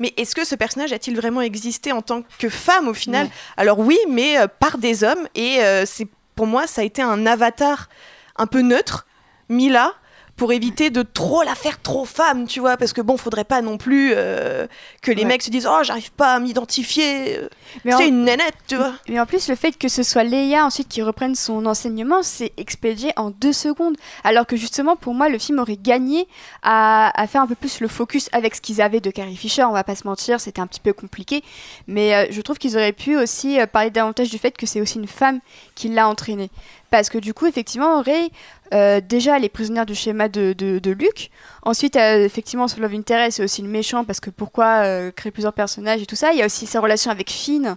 mais 0.00 0.12
est-ce 0.16 0.34
que 0.34 0.44
ce 0.44 0.56
personnage 0.56 0.92
a-t-il 0.92 1.16
vraiment 1.16 1.42
existé 1.42 1.92
en 1.92 2.02
tant 2.02 2.22
que 2.40 2.48
femme 2.48 2.88
au 2.88 2.94
final? 2.94 3.28
Alors 3.56 3.78
oui, 3.78 3.98
mais 4.08 4.36
euh, 4.40 4.48
par 4.48 4.78
des 4.78 5.04
hommes 5.04 5.28
et 5.36 5.62
euh, 5.62 5.84
c'est 5.86 6.08
pour 6.34 6.46
moi 6.46 6.66
ça 6.66 6.80
a 6.82 6.84
été 6.84 7.02
un 7.02 7.26
avatar 7.26 7.88
un 8.36 8.46
peu 8.46 8.60
neutre. 8.62 9.06
Mis 9.48 9.68
là 9.68 9.92
pour 10.36 10.52
éviter 10.52 10.90
de 10.90 11.02
trop 11.02 11.42
la 11.44 11.54
faire 11.54 11.80
trop 11.80 12.04
femme, 12.04 12.46
tu 12.48 12.58
vois, 12.60 12.76
parce 12.76 12.92
que 12.92 13.00
bon, 13.00 13.16
faudrait 13.16 13.44
pas 13.44 13.62
non 13.62 13.76
plus 13.78 14.12
euh, 14.16 14.66
que 15.02 15.12
les 15.12 15.22
Ouais. 15.22 15.28
mecs 15.28 15.42
se 15.42 15.50
disent 15.50 15.68
oh 15.70 15.80
j'arrive 15.84 16.10
pas 16.12 16.34
à 16.34 16.40
m'identifier, 16.40 17.38
euh, 17.38 17.48
c'est 17.84 17.94
en- 17.94 18.00
une 18.00 18.24
nénette, 18.24 18.54
tu 18.66 18.76
vois. 18.76 18.94
Mais 19.08 19.20
en 19.20 19.26
plus, 19.26 19.48
le 19.48 19.54
fait 19.54 19.76
que 19.78 19.88
ce 19.88 20.02
soit 20.02 20.24
Leia 20.24 20.64
ensuite 20.64 20.88
qui 20.88 21.02
reprenne 21.02 21.34
son 21.34 21.64
enseignement, 21.66 22.22
c'est 22.22 22.52
expédié 22.56 23.12
en 23.16 23.30
deux 23.30 23.52
secondes. 23.52 23.96
Alors 24.24 24.46
que 24.46 24.56
justement, 24.56 24.96
pour 24.96 25.14
moi, 25.14 25.28
le 25.28 25.38
film 25.38 25.58
aurait 25.60 25.76
gagné 25.76 26.26
à, 26.62 27.12
à 27.20 27.26
faire 27.26 27.42
un 27.42 27.46
peu 27.46 27.54
plus 27.54 27.80
le 27.80 27.88
focus 27.88 28.28
avec 28.32 28.54
ce 28.56 28.60
qu'ils 28.60 28.80
avaient 28.82 29.00
de 29.00 29.10
Carrie 29.10 29.36
Fisher. 29.36 29.64
On 29.64 29.72
va 29.72 29.84
pas 29.84 29.94
se 29.94 30.06
mentir, 30.06 30.40
c'était 30.40 30.60
un 30.60 30.66
petit 30.66 30.80
peu 30.80 30.92
compliqué. 30.92 31.44
Mais 31.86 32.14
euh, 32.14 32.26
je 32.30 32.40
trouve 32.40 32.58
qu'ils 32.58 32.76
auraient 32.76 32.92
pu 32.92 33.16
aussi 33.16 33.60
euh, 33.60 33.66
parler 33.66 33.90
davantage 33.90 34.30
du 34.30 34.38
fait 34.38 34.56
que 34.56 34.66
c'est 34.66 34.80
aussi 34.80 34.98
une 34.98 35.06
femme 35.06 35.40
qui 35.74 35.88
l'a 35.88 36.08
entraîné. 36.08 36.50
Parce 36.92 37.08
que 37.08 37.16
du 37.16 37.32
coup, 37.32 37.46
effectivement, 37.46 38.02
Rey, 38.02 38.28
euh, 38.74 39.00
déjà, 39.00 39.38
elle 39.38 39.46
est 39.46 39.48
prisonnière 39.48 39.86
du 39.86 39.94
schéma 39.94 40.28
de, 40.28 40.52
de, 40.52 40.78
de 40.78 40.90
Luke. 40.90 41.30
Ensuite, 41.62 41.96
euh, 41.96 42.22
effectivement, 42.22 42.68
son 42.68 42.82
love 42.82 42.92
interest, 42.92 43.38
c'est 43.38 43.44
aussi 43.44 43.62
le 43.62 43.68
méchant 43.68 44.04
parce 44.04 44.20
que 44.20 44.28
pourquoi 44.28 44.84
euh, 44.84 45.10
créer 45.10 45.32
plusieurs 45.32 45.54
personnages 45.54 46.02
et 46.02 46.06
tout 46.06 46.16
ça. 46.16 46.32
Il 46.32 46.38
y 46.38 46.42
a 46.42 46.46
aussi 46.46 46.66
sa 46.66 46.80
relation 46.80 47.10
avec 47.10 47.30
Finn 47.30 47.76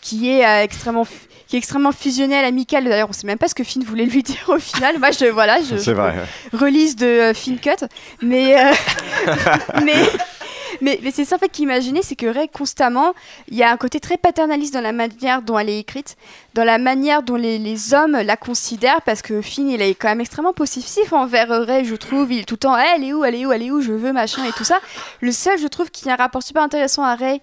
qui 0.00 0.28
est 0.28 0.42
extrêmement 0.64 1.06
qui 1.46 1.54
est 1.54 1.58
extrêmement 1.58 1.92
fusionnelle, 1.92 2.44
amicale. 2.44 2.84
D'ailleurs, 2.84 3.08
on 3.10 3.12
sait 3.12 3.28
même 3.28 3.38
pas 3.38 3.46
ce 3.48 3.54
que 3.54 3.62
Finn 3.62 3.84
voulait 3.84 4.04
lui 4.06 4.24
dire 4.24 4.44
au 4.48 4.58
final. 4.58 4.98
Moi, 4.98 5.12
je 5.12 5.26
voilà, 5.26 5.58
je, 5.62 5.76
C'est 5.76 5.92
vrai. 5.94 6.14
release 6.52 6.96
de 6.96 7.32
Finn 7.34 7.60
Cut, 7.60 7.86
mais 8.22 8.56
mais 9.84 9.94
mais, 10.80 11.00
c'est 11.12 11.24
ça 11.24 11.36
en 11.36 11.38
fait 11.38 11.48
qu'imaginer, 11.48 12.02
c'est 12.02 12.16
que 12.16 12.26
Rey 12.26 12.48
constamment, 12.48 13.14
il 13.48 13.56
y 13.56 13.62
a 13.62 13.70
un 13.70 13.76
côté 13.76 14.00
très 14.00 14.16
paternaliste 14.16 14.74
dans 14.74 14.80
la 14.80 14.92
manière 14.92 15.42
dont 15.42 15.58
elle 15.58 15.68
est 15.68 15.78
écrite, 15.78 16.16
dans 16.54 16.64
la 16.64 16.78
manière 16.78 17.22
dont 17.22 17.36
les, 17.36 17.94
hommes 17.94 18.12
la 18.12 18.36
considèrent, 18.36 19.02
parce 19.02 19.22
que 19.22 19.40
Finn, 19.40 19.68
il 19.68 19.80
est 19.80 19.94
quand 19.94 20.08
même 20.08 20.20
extrêmement 20.20 20.52
possessif 20.52 21.12
envers 21.12 21.48
Rey, 21.48 21.84
je 21.84 21.94
trouve. 21.94 22.32
Il 22.32 22.40
est 22.40 22.44
tout 22.44 22.54
le 22.54 22.58
temps, 22.58 22.76
Eh, 22.76 22.96
elle 22.96 23.04
est 23.04 23.12
où, 23.12 23.24
elle 23.24 23.34
est 23.34 23.46
où, 23.46 23.52
elle 23.52 23.62
est 23.62 23.70
où, 23.70 23.80
je 23.80 23.92
veux 23.92 24.12
machin 24.12 24.44
et 24.44 24.52
tout 24.52 24.64
ça. 24.64 24.80
Le 25.20 25.32
seul, 25.32 25.58
je 25.58 25.66
trouve, 25.66 25.90
qui 25.90 26.08
a 26.10 26.14
un 26.14 26.16
rapport 26.16 26.42
super 26.42 26.62
intéressant 26.62 27.04
à 27.04 27.16
de- 27.16 27.40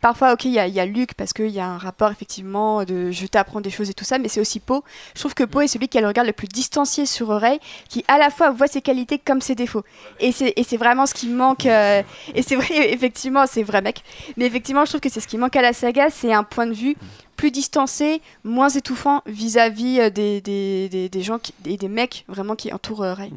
parfois, 0.00 0.32
ok, 0.32 0.44
il 0.44 0.52
y, 0.52 0.58
a- 0.58 0.86
Luke 0.86 1.14
parce 1.14 1.32
qu'il 1.32 1.48
y 1.50 1.60
a 1.60 1.66
un 1.66 1.78
rapport 1.78 2.10
effectivement 2.10 2.84
de 2.84 3.10
je 3.10 3.26
t'apprends 3.26 3.60
des 3.60 3.70
choses 3.70 3.90
et 3.90 3.94
tout 3.94 4.04
ça, 4.04 4.18
mais 4.18 4.28
c'est 4.28 4.40
aussi 4.40 4.60
Poe. 4.60 4.82
Je 5.14 5.20
trouve 5.20 5.34
que 5.34 5.44
Poe 5.44 5.62
est 5.62 5.68
celui 5.68 5.88
qui 5.88 5.98
a 5.98 6.00
le 6.00 6.08
regard 6.08 6.24
le 6.24 6.32
plus 6.32 6.48
distancié 6.48 7.06
sur 7.06 7.28
Rey, 7.28 7.58
qui 7.88 8.04
à 8.08 8.18
la 8.18 8.30
fois 8.30 8.50
voit 8.50 8.66
ses 8.66 8.82
qualités 8.82 9.18
comme 9.18 9.40
ses 9.40 9.54
défauts. 9.54 9.84
Et 10.20 10.32
c'est 10.32 10.76
vraiment 10.76 11.06
ce 11.06 11.14
qui 11.14 11.28
manque. 11.28 11.66
euh, 11.66 12.02
et 12.34 12.42
c'est 12.42 12.56
vrai, 12.56 12.68
effectivement, 12.92 13.46
c'est 13.46 13.62
vrai 13.62 13.82
mec. 13.82 14.02
Mais 14.36 14.46
effectivement, 14.46 14.84
je 14.84 14.90
trouve 14.90 15.00
que 15.00 15.08
c'est 15.08 15.20
ce 15.20 15.28
qui 15.28 15.38
manque 15.38 15.56
à 15.56 15.62
la 15.62 15.72
saga, 15.72 16.10
c'est 16.10 16.32
un 16.32 16.44
point 16.44 16.66
de 16.66 16.74
vue 16.74 16.96
plus 17.36 17.50
distancé, 17.50 18.22
moins 18.44 18.68
étouffant 18.68 19.22
vis-à-vis 19.26 20.00
euh, 20.00 20.10
des, 20.10 20.40
des, 20.40 21.22
gens 21.22 21.38
et 21.66 21.76
des 21.76 21.88
mecs 21.88 22.24
vraiment 22.28 22.54
qui 22.54 22.72
entourent 22.72 23.02
euh, 23.02 23.14
Rey. 23.14 23.30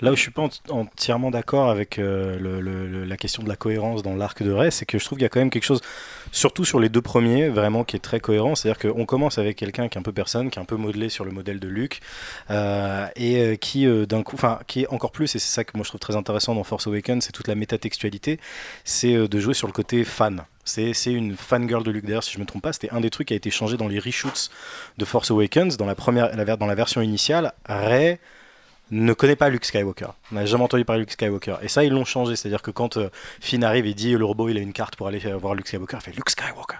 Là 0.00 0.12
où 0.12 0.16
je 0.16 0.20
suis 0.20 0.30
pas 0.30 0.42
enti- 0.42 0.60
entièrement 0.70 1.30
d'accord 1.30 1.70
avec 1.70 1.98
euh, 1.98 3.04
la 3.06 3.16
question 3.16 3.42
de 3.42 3.48
la 3.48 3.56
cohérence 3.56 4.02
dans 4.02 4.14
l'arc 4.14 4.42
de 4.42 4.52
Rey, 4.52 4.70
c'est 4.70 4.86
que 4.86 4.98
je 4.98 5.04
trouve 5.04 5.18
qu'il 5.18 5.24
y 5.24 5.26
a 5.26 5.28
quand 5.28 5.40
même 5.40 5.50
quelque 5.50 5.64
chose, 5.64 5.80
surtout 6.32 6.64
sur 6.64 6.80
les 6.80 6.88
deux 6.88 7.00
premiers, 7.00 7.48
vraiment 7.48 7.84
qui 7.84 7.96
est 7.96 8.00
très 8.00 8.20
cohérent. 8.20 8.54
C'est-à-dire 8.54 8.78
qu'on 8.92 9.06
commence 9.06 9.38
avec 9.38 9.56
quelqu'un 9.56 9.88
qui 9.88 9.96
est 9.96 10.00
un 10.00 10.02
peu 10.02 10.12
personne, 10.12 10.50
qui 10.50 10.58
est 10.58 10.62
un 10.62 10.66
peu 10.66 10.76
modelé 10.76 11.08
sur 11.08 11.24
le 11.24 11.30
modèle 11.30 11.60
de 11.60 11.68
Luke, 11.68 12.00
euh, 12.50 13.06
et 13.16 13.38
euh, 13.38 13.56
qui 13.56 13.86
d'un 14.06 14.22
coup, 14.22 14.36
enfin, 14.36 14.60
qui 14.66 14.82
est 14.82 14.88
encore 14.88 15.12
plus, 15.12 15.34
et 15.34 15.38
c'est 15.38 15.52
ça 15.52 15.64
que 15.64 15.76
moi 15.76 15.84
je 15.84 15.90
trouve 15.90 16.00
très 16.00 16.16
intéressant 16.16 16.54
dans 16.54 16.64
Force 16.64 16.86
Awakens, 16.86 17.24
c'est 17.24 17.32
toute 17.32 17.48
la 17.48 17.54
métatextualité, 17.54 18.38
c'est 18.84 19.28
de 19.28 19.40
jouer 19.40 19.54
sur 19.54 19.66
le 19.66 19.72
côté 19.72 20.04
fan. 20.04 20.44
C'est 20.64 20.92
une 21.06 21.36
fangirl 21.36 21.84
de 21.84 21.92
Luke. 21.92 22.06
D'ailleurs, 22.06 22.24
si 22.24 22.32
je 22.32 22.40
me 22.40 22.44
trompe 22.44 22.62
pas, 22.62 22.72
c'était 22.72 22.90
un 22.90 23.00
des 23.00 23.08
trucs 23.08 23.28
qui 23.28 23.34
a 23.34 23.36
été 23.36 23.52
changé 23.52 23.76
dans 23.76 23.86
les 23.86 24.00
reshoots 24.00 24.50
de 24.98 25.04
Force 25.04 25.30
Awakens. 25.30 25.76
Dans 25.76 25.86
la, 25.86 25.94
première, 25.94 26.34
dans 26.56 26.66
la 26.66 26.74
version 26.74 27.00
initiale, 27.00 27.52
Rey 27.66 28.18
ne 28.92 29.12
connaît 29.12 29.34
pas 29.36 29.48
Luke 29.48 29.64
Skywalker. 29.64 30.06
On 30.30 30.36
n'a 30.36 30.46
jamais 30.46 30.62
entendu 30.62 30.84
parler 30.84 31.00
de 31.00 31.06
Luke 31.06 31.12
Skywalker. 31.12 31.56
Et 31.62 31.68
ça, 31.68 31.82
ils 31.82 31.92
l'ont 31.92 32.04
changé. 32.04 32.36
C'est-à-dire 32.36 32.62
que 32.62 32.70
quand 32.70 32.96
euh, 32.98 33.08
Finn 33.40 33.64
arrive 33.64 33.86
et 33.86 33.94
dit 33.94 34.12
le 34.12 34.24
robot, 34.24 34.48
il 34.48 34.56
a 34.58 34.60
une 34.60 34.72
carte 34.72 34.94
pour 34.96 35.08
aller 35.08 35.20
euh, 35.26 35.36
voir 35.36 35.54
Luke 35.54 35.66
Skywalker, 35.66 35.96
il 36.00 36.02
fait 36.02 36.16
Luke 36.16 36.30
Skywalker. 36.30 36.76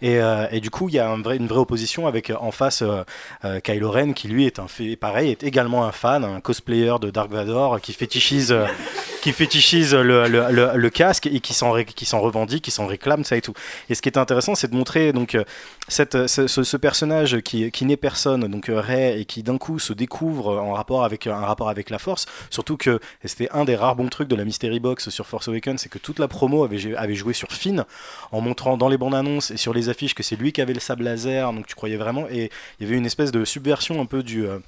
Et, 0.00 0.20
euh, 0.20 0.46
et 0.52 0.60
du 0.60 0.70
coup, 0.70 0.88
il 0.88 0.94
y 0.94 0.98
a 1.00 1.10
un 1.10 1.20
vrai- 1.20 1.36
une 1.36 1.48
vraie 1.48 1.58
opposition 1.58 2.06
avec 2.06 2.30
en 2.38 2.52
face 2.52 2.82
euh, 2.82 3.60
Kylo 3.60 3.90
Ren, 3.90 4.12
qui 4.12 4.28
lui 4.28 4.46
est 4.46 4.58
un 4.60 4.68
fait 4.68 4.94
pareil, 4.96 5.30
est 5.30 5.42
également 5.42 5.84
un 5.84 5.92
fan, 5.92 6.22
un 6.24 6.40
cosplayer 6.40 6.94
de 7.00 7.10
Dark 7.10 7.30
Vador, 7.30 7.80
qui 7.80 7.92
fétichise, 7.92 8.54
qui 9.22 9.32
fétichise 9.32 9.94
le, 9.94 10.28
le- 10.28 10.46
le- 10.52 10.70
le 10.76 10.90
casque 10.90 11.26
et 11.26 11.40
qui 11.40 11.54
s'en 11.54 11.72
ré- 11.72 11.84
qui 11.84 12.04
s'en 12.04 12.20
revendique, 12.20 12.62
qui 12.64 12.70
s'en 12.70 12.86
réclame, 12.86 13.24
ça 13.24 13.36
et 13.36 13.40
tout. 13.42 13.54
Et 13.90 13.96
ce 13.96 14.02
qui 14.02 14.08
est 14.08 14.18
intéressant, 14.18 14.54
c'est 14.54 14.70
de 14.70 14.76
montrer 14.76 15.12
donc 15.12 15.36
cette, 15.88 16.26
ce, 16.28 16.76
personnage 16.76 17.40
qui, 17.40 17.70
qui 17.72 17.84
n'est 17.84 17.96
personne, 17.96 18.46
donc 18.46 18.66
Rey, 18.68 19.20
et 19.20 19.24
qui 19.24 19.42
d'un 19.42 19.58
coup 19.58 19.78
se 19.78 19.92
découvre 19.92 20.56
en 20.58 20.72
rapport 20.74 21.02
avec 21.04 21.26
un 21.26 21.47
rapport 21.48 21.68
avec 21.68 21.90
la 21.90 21.98
Force. 21.98 22.26
Surtout 22.50 22.76
que 22.76 23.00
c'était 23.24 23.48
un 23.50 23.64
des 23.64 23.76
rares 23.76 23.96
bons 23.96 24.08
trucs 24.08 24.28
de 24.28 24.36
la 24.36 24.44
Mystery 24.44 24.80
Box 24.80 25.10
sur 25.10 25.26
Force 25.26 25.48
Awakens, 25.48 25.80
c'est 25.80 25.88
que 25.88 25.98
toute 25.98 26.18
la 26.18 26.28
promo 26.28 26.64
avait, 26.64 26.94
avait 26.96 27.14
joué 27.14 27.32
sur 27.32 27.48
Finn, 27.50 27.84
en 28.32 28.40
montrant 28.40 28.76
dans 28.76 28.88
les 28.88 28.96
bandes 28.98 29.14
annonces 29.14 29.50
et 29.50 29.56
sur 29.56 29.74
les 29.74 29.88
affiches 29.88 30.14
que 30.14 30.22
c'est 30.22 30.36
lui 30.36 30.52
qui 30.52 30.60
avait 30.60 30.74
le 30.74 30.80
sable 30.80 31.04
laser, 31.04 31.52
donc 31.52 31.66
tu 31.66 31.74
croyais 31.74 31.96
vraiment. 31.96 32.26
Et 32.30 32.50
il 32.78 32.86
y 32.86 32.88
avait 32.88 32.96
une 32.96 33.06
espèce 33.06 33.32
de 33.32 33.44
subversion 33.44 34.00
un 34.00 34.06
peu 34.06 34.22
du. 34.22 34.46
euh, 34.46 34.58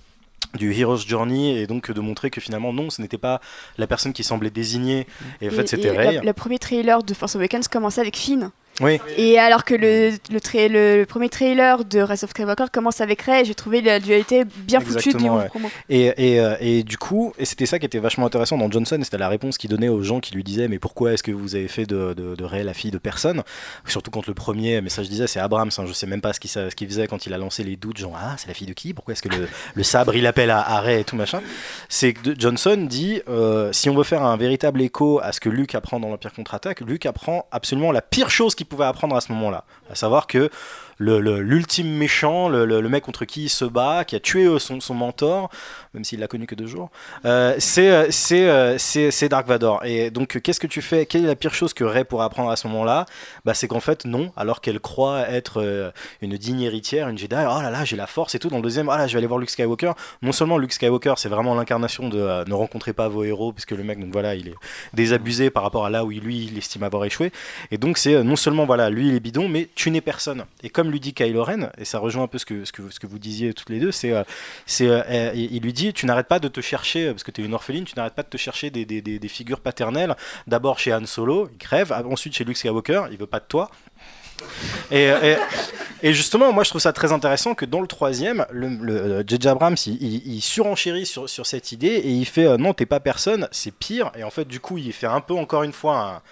du 0.54 0.72
Hero's 0.72 1.06
Journey 1.06 1.60
et 1.60 1.66
donc 1.66 1.92
de 1.92 2.00
montrer 2.00 2.30
que 2.30 2.40
finalement 2.40 2.72
non 2.72 2.90
ce 2.90 3.00
n'était 3.02 3.18
pas 3.18 3.40
la 3.78 3.86
personne 3.86 4.12
qui 4.12 4.24
semblait 4.24 4.50
désignée 4.50 5.06
et 5.40 5.48
en 5.48 5.52
fait 5.52 5.68
c'était 5.68 5.90
Rey 5.90 6.20
Le 6.24 6.32
premier 6.32 6.58
trailer 6.58 7.02
de 7.02 7.14
Force 7.14 7.36
Awakens 7.36 7.68
commençait 7.68 8.00
avec 8.00 8.16
Finn. 8.16 8.50
Oui 8.80 8.98
Et 9.16 9.38
alors 9.38 9.64
que 9.64 9.74
le, 9.74 10.10
le, 10.32 10.38
tra- 10.38 10.68
le, 10.68 10.98
le 10.98 11.06
premier 11.06 11.28
trailer 11.28 11.84
de 11.84 12.00
Rise 12.00 12.24
of 12.24 12.30
Skywalker 12.30 12.66
commence 12.72 13.00
avec 13.00 13.22
Rey, 13.22 13.44
j'ai 13.44 13.54
trouvé 13.54 13.80
la 13.82 14.00
dualité 14.00 14.44
bien 14.44 14.80
foutue 14.80 14.92
du 14.92 14.98
Exactement, 15.08 15.36
ouais. 15.36 15.48
promo. 15.48 15.70
Et, 15.88 16.34
et, 16.34 16.40
euh, 16.40 16.56
et 16.60 16.82
du 16.82 16.96
coup, 16.96 17.32
et 17.38 17.44
c'était 17.44 17.66
ça 17.66 17.78
qui 17.78 17.86
était 17.86 17.98
vachement 17.98 18.26
intéressant 18.26 18.56
dans 18.56 18.70
Johnson, 18.70 18.98
c'était 19.02 19.18
la 19.18 19.28
réponse 19.28 19.58
qu'il 19.58 19.68
donnait 19.70 19.88
aux 19.88 20.02
gens 20.02 20.20
qui 20.20 20.34
lui 20.34 20.44
disaient 20.44 20.68
mais 20.68 20.78
pourquoi 20.78 21.12
est-ce 21.12 21.22
que 21.22 21.30
vous 21.30 21.54
avez 21.56 21.68
fait 21.68 21.84
de, 21.84 22.14
de, 22.14 22.34
de 22.34 22.44
Ray 22.44 22.64
la 22.64 22.74
fille 22.74 22.90
de 22.90 22.98
personne? 22.98 23.42
Surtout 23.86 24.10
quand 24.10 24.26
le 24.26 24.34
premier 24.34 24.80
message 24.80 25.08
disait 25.08 25.26
c'est 25.26 25.40
Abrams, 25.40 25.70
hein, 25.76 25.84
je 25.86 25.92
sais 25.92 26.06
même 26.06 26.20
pas 26.20 26.32
ce 26.32 26.40
qu'il 26.40 26.88
faisait 26.88 27.06
quand 27.06 27.26
il 27.26 27.34
a 27.34 27.38
lancé 27.38 27.64
les 27.64 27.76
doutes, 27.76 27.98
genre 27.98 28.16
ah 28.16 28.34
c'est 28.38 28.48
la 28.48 28.54
fille 28.54 28.66
de 28.66 28.72
qui? 28.72 28.94
Pourquoi 28.94 29.12
est-ce 29.12 29.22
que 29.22 29.28
le, 29.74 29.82
sabre 29.82 30.14
il 30.14 30.26
appelle 30.26 30.50
à, 30.50 30.60
à 30.60 30.80
Ray 30.80 31.00
et 31.00 31.04
tout 31.04 31.16
machin? 31.16 31.42
C'est 31.88 32.12
que 32.14 32.38
Johnson 32.38 32.86
dit 32.88 33.20
euh, 33.28 33.72
si 33.72 33.90
on 33.90 33.94
veut 33.94 34.04
faire 34.04 34.22
un 34.22 34.36
véritable 34.36 34.80
écho 34.80 35.20
à 35.22 35.32
ce 35.32 35.40
que 35.40 35.48
Luke 35.48 35.74
apprend 35.74 36.00
dans 36.00 36.08
l'Empire 36.08 36.32
contre-attaque, 36.32 36.80
Luke 36.80 37.06
apprend 37.06 37.46
absolument 37.50 37.92
la 37.92 38.00
pire 38.02 38.30
chose 38.30 38.54
qu'il 38.54 38.66
pouvait 38.70 38.86
apprendre 38.86 39.14
à 39.16 39.20
ce 39.20 39.30
moment-là, 39.32 39.64
à 39.90 39.94
savoir 39.94 40.26
que 40.26 40.48
le- 40.98 41.20
le- 41.20 41.40
l'ultime 41.40 41.88
méchant, 41.96 42.48
le, 42.48 42.64
le- 42.64 42.80
le 42.80 42.88
mec 42.88 43.04
contre 43.04 43.24
qui 43.24 43.44
il 43.44 43.48
se 43.48 43.64
bat, 43.64 44.04
qui 44.04 44.16
a 44.16 44.20
tué 44.20 44.44
euh, 44.44 44.58
son 44.58 44.94
mentor, 44.94 45.50
même 45.94 46.04
s'il 46.04 46.20
l'a 46.20 46.28
connu 46.28 46.46
que 46.46 46.54
deux 46.54 46.66
jours, 46.66 46.90
euh, 47.24 47.54
c'est 47.58 47.90
euh, 47.90 48.08
euh, 48.32 48.78
c'est- 48.78 49.10
c'est 49.10 49.28
Dark 49.28 49.46
Vador. 49.46 49.84
Et 49.84 50.10
donc, 50.10 50.40
qu'est-ce 50.40 50.60
que 50.60 50.66
tu 50.66 50.82
fais? 50.82 51.06
Quelle 51.06 51.24
est 51.24 51.28
la 51.28 51.34
pire 51.36 51.52
chose 51.54 51.74
que 51.74 51.84
Rey 51.84 52.04
pourrait 52.04 52.24
apprendre 52.26 52.50
à 52.50 52.56
ce 52.56 52.68
moment-là? 52.68 53.06
Bah, 53.44 53.54
C'est 53.54 53.66
qu'en 53.68 53.80
fait, 53.80 54.04
non, 54.04 54.32
alors 54.36 54.60
qu'elle 54.60 54.80
croit 54.80 55.28
être 55.28 55.92
une 56.22 56.36
digne 56.36 56.60
héritière, 56.62 57.08
une 57.08 57.18
Jedi, 57.18 57.34
oh 57.34 57.60
là 57.60 57.70
là, 57.70 57.84
j'ai 57.84 57.96
la 57.96 58.06
force 58.06 58.34
et 58.34 58.38
tout. 58.38 58.48
Dans 58.48 58.56
le 58.56 58.62
deuxième, 58.62 58.88
ah 58.88 58.96
là, 58.98 59.06
je 59.06 59.12
vais 59.12 59.18
aller 59.18 59.26
voir 59.26 59.38
Luke 59.40 59.50
Skywalker. 59.50 59.92
Non 60.22 60.32
seulement 60.32 60.58
Luke 60.58 60.72
Skywalker, 60.72 61.14
c'est 61.16 61.28
vraiment 61.28 61.54
l'incarnation 61.54 62.08
de 62.08 62.44
ne 62.48 62.54
rencontrez 62.54 62.92
pas 62.92 63.08
vos 63.08 63.24
héros, 63.24 63.52
puisque 63.52 63.72
le 63.72 63.82
mec, 63.82 63.98
donc 63.98 64.12
voilà, 64.12 64.34
il 64.34 64.48
est 64.48 64.54
désabusé 64.94 65.50
par 65.50 65.62
rapport 65.62 65.86
à 65.86 65.90
là 65.90 66.04
où 66.04 66.10
lui, 66.10 66.44
il 66.50 66.56
estime 66.58 66.82
avoir 66.82 67.04
échoué. 67.04 67.32
Et 67.70 67.78
donc, 67.78 67.98
c'est 67.98 68.22
non 68.22 68.36
seulement, 68.36 68.64
voilà, 68.64 68.90
lui, 68.90 69.08
il 69.08 69.14
est 69.14 69.20
bidon, 69.20 69.48
mais 69.48 69.68
tu 69.74 69.90
n'es 69.90 70.00
personne. 70.00 70.44
Et 70.62 70.70
comme 70.70 70.90
lui 70.90 71.00
dit 71.00 71.12
Kylo 71.14 71.42
Ren, 71.44 71.70
et 71.78 71.84
ça 71.84 71.98
rejoint 71.98 72.24
un 72.24 72.28
peu 72.28 72.38
ce 72.38 72.46
que, 72.46 72.64
ce 72.64 72.72
que, 72.72 72.90
ce 72.90 73.00
que 73.00 73.06
vous 73.06 73.18
disiez 73.18 73.52
toutes 73.54 73.70
les 73.70 73.80
deux, 73.80 73.90
c'est, 73.92 74.12
c'est, 74.66 74.86
il 75.34 75.60
lui 75.62 75.72
dit, 75.72 75.79
tu 75.92 76.06
n'arrêtes 76.06 76.28
pas 76.28 76.38
de 76.38 76.48
te 76.48 76.60
chercher, 76.60 77.10
parce 77.10 77.24
que 77.24 77.30
tu 77.30 77.42
es 77.42 77.44
une 77.44 77.54
orpheline, 77.54 77.84
tu 77.84 77.94
n'arrêtes 77.96 78.14
pas 78.14 78.22
de 78.22 78.28
te 78.28 78.36
chercher 78.36 78.70
des, 78.70 79.28
figures 79.28 79.60
paternelles. 79.60 80.16
D'abord 80.46 80.78
chez 80.78 80.92
Han 80.92 81.06
Solo, 81.06 81.48
il 81.52 81.58
crève, 81.58 81.92
ensuite 81.92 82.34
chez 82.34 82.44
Luke 82.44 82.56
Skywalker, 82.56 83.04
il 83.10 83.18
veut 83.18 83.26
pas 83.26 83.40
de 83.40 83.46
toi. 83.46 83.70
Et, 84.90 85.10
et- 86.02 86.14
justement, 86.14 86.50
moi 86.52 86.64
je 86.64 86.70
trouve 86.70 86.80
ça 86.80 86.94
très 86.94 87.12
intéressant 87.12 87.54
que 87.54 87.66
dans 87.66 87.80
le 87.80 87.86
troisième, 87.86 88.46
le, 88.50 88.68
le 88.68 88.96
euh, 88.96 89.22
J.J. 89.26 89.48
Abrams 89.48 89.76
il, 89.86 90.40
surenchérit 90.40 91.04
sur, 91.04 91.28
cette 91.28 91.72
idée 91.72 91.88
et 91.88 92.08
il 92.08 92.24
fait 92.24 92.46
euh, 92.46 92.56
non, 92.56 92.72
t'es 92.72 92.86
pas 92.86 93.00
personne, 93.00 93.48
c'est 93.50 93.70
pire. 93.70 94.10
Et 94.16 94.24
en 94.24 94.30
fait, 94.30 94.46
du 94.46 94.58
coup, 94.58 94.78
il 94.78 94.92
fait 94.92 95.06
un 95.06 95.20
peu 95.20 95.34
encore 95.34 95.62
une 95.62 95.74
fois 95.74 95.98
un, 95.98 96.22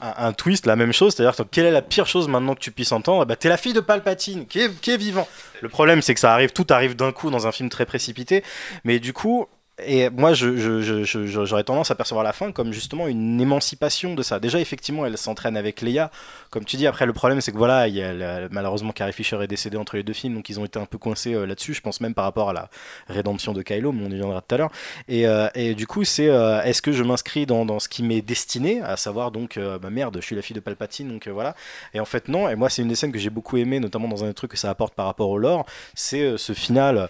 un- 0.00 0.32
twist, 0.32 0.66
la 0.66 0.76
même 0.76 0.92
chose. 0.92 1.14
C'est-à-dire, 1.14 1.36
que 1.36 1.42
quelle 1.50 1.66
est 1.66 1.70
la 1.70 1.82
pire 1.82 2.06
chose 2.06 2.28
maintenant 2.28 2.54
que 2.54 2.60
tu 2.60 2.70
puisses 2.70 2.92
entendre? 2.92 3.24
Bah, 3.24 3.36
T'es 3.36 3.48
la 3.48 3.56
fille 3.56 3.72
de 3.72 3.80
Palpatine 3.80 4.46
qui 4.46 4.60
est, 4.60 4.80
qui 4.80 4.90
est 4.90 4.96
vivant. 4.96 5.26
Le 5.60 5.68
problème, 5.68 6.02
c'est 6.02 6.14
que 6.14 6.20
ça 6.20 6.32
arrive, 6.32 6.50
tout 6.52 6.66
arrive 6.70 6.94
d'un 6.96 7.12
coup 7.12 7.30
dans 7.30 7.46
un 7.46 7.52
film 7.52 7.68
très 7.68 7.86
précipité. 7.86 8.44
Mais 8.84 8.98
du 9.00 9.12
coup. 9.12 9.46
Et 9.84 10.10
moi, 10.10 10.32
j'aurais 10.34 11.64
tendance 11.64 11.90
à 11.90 11.94
percevoir 11.94 12.24
la 12.24 12.32
fin 12.32 12.50
comme 12.50 12.72
justement 12.72 13.06
une 13.06 13.40
émancipation 13.40 14.14
de 14.14 14.22
ça. 14.22 14.40
Déjà, 14.40 14.58
effectivement, 14.60 15.06
elle 15.06 15.16
s'entraîne 15.16 15.56
avec 15.56 15.82
Leia. 15.82 16.10
Comme 16.50 16.64
tu 16.64 16.76
dis, 16.76 16.86
après, 16.86 17.06
le 17.06 17.12
problème, 17.12 17.40
c'est 17.40 17.52
que 17.52 17.58
voilà, 17.58 17.86
il 17.86 17.94
y 17.94 18.02
a 18.02 18.48
malheureusement, 18.50 18.92
Carrie 18.92 19.12
Fisher 19.12 19.40
est 19.42 19.46
décédée 19.46 19.76
entre 19.76 19.96
les 19.96 20.02
deux 20.02 20.12
films, 20.12 20.34
donc 20.34 20.48
ils 20.48 20.58
ont 20.58 20.64
été 20.64 20.78
un 20.78 20.86
peu 20.86 20.98
coincés 20.98 21.34
euh, 21.34 21.46
là-dessus. 21.46 21.74
Je 21.74 21.80
pense 21.80 22.00
même 22.00 22.14
par 22.14 22.24
rapport 22.24 22.50
à 22.50 22.52
la 22.52 22.70
rédemption 23.08 23.52
de 23.52 23.62
Kylo, 23.62 23.92
mais 23.92 24.04
on 24.04 24.10
y 24.10 24.16
viendra 24.16 24.40
tout 24.40 24.54
à 24.54 24.58
l'heure. 24.58 24.70
Et, 25.06 25.26
euh, 25.26 25.48
du 25.74 25.86
coup, 25.86 26.04
c'est 26.04 26.28
euh, 26.28 26.62
est-ce 26.62 26.82
que 26.82 26.92
je 26.92 27.02
m'inscris 27.04 27.46
dans, 27.46 27.64
dans 27.64 27.78
ce 27.78 27.88
qui 27.88 28.02
m'est 28.02 28.22
destiné, 28.22 28.80
à 28.82 28.96
savoir 28.96 29.30
donc, 29.30 29.58
bah 29.58 29.90
merde, 29.90 30.16
je 30.20 30.24
suis 30.24 30.36
la 30.36 30.42
fille 30.42 30.54
de 30.54 30.60
Palpatine, 30.60 31.08
donc 31.08 31.28
voilà. 31.28 31.54
Et 31.94 32.00
en 32.00 32.04
fait, 32.04 32.28
non. 32.28 32.48
Et 32.48 32.56
moi, 32.56 32.68
c'est 32.70 32.82
une 32.82 32.88
des 32.88 32.94
scènes 32.94 33.12
que 33.12 33.18
j'ai 33.18 33.30
beaucoup 33.30 33.56
aimé, 33.56 33.80
notamment 33.80 34.08
dans 34.08 34.24
un 34.24 34.28
des 34.28 34.34
trucs 34.34 34.50
que 34.50 34.56
ça 34.56 34.70
apporte 34.70 34.94
par 34.94 35.06
rapport 35.06 35.28
au 35.30 35.38
lore. 35.38 35.66
C'est 35.94 36.36
ce 36.36 36.52
final 36.52 37.08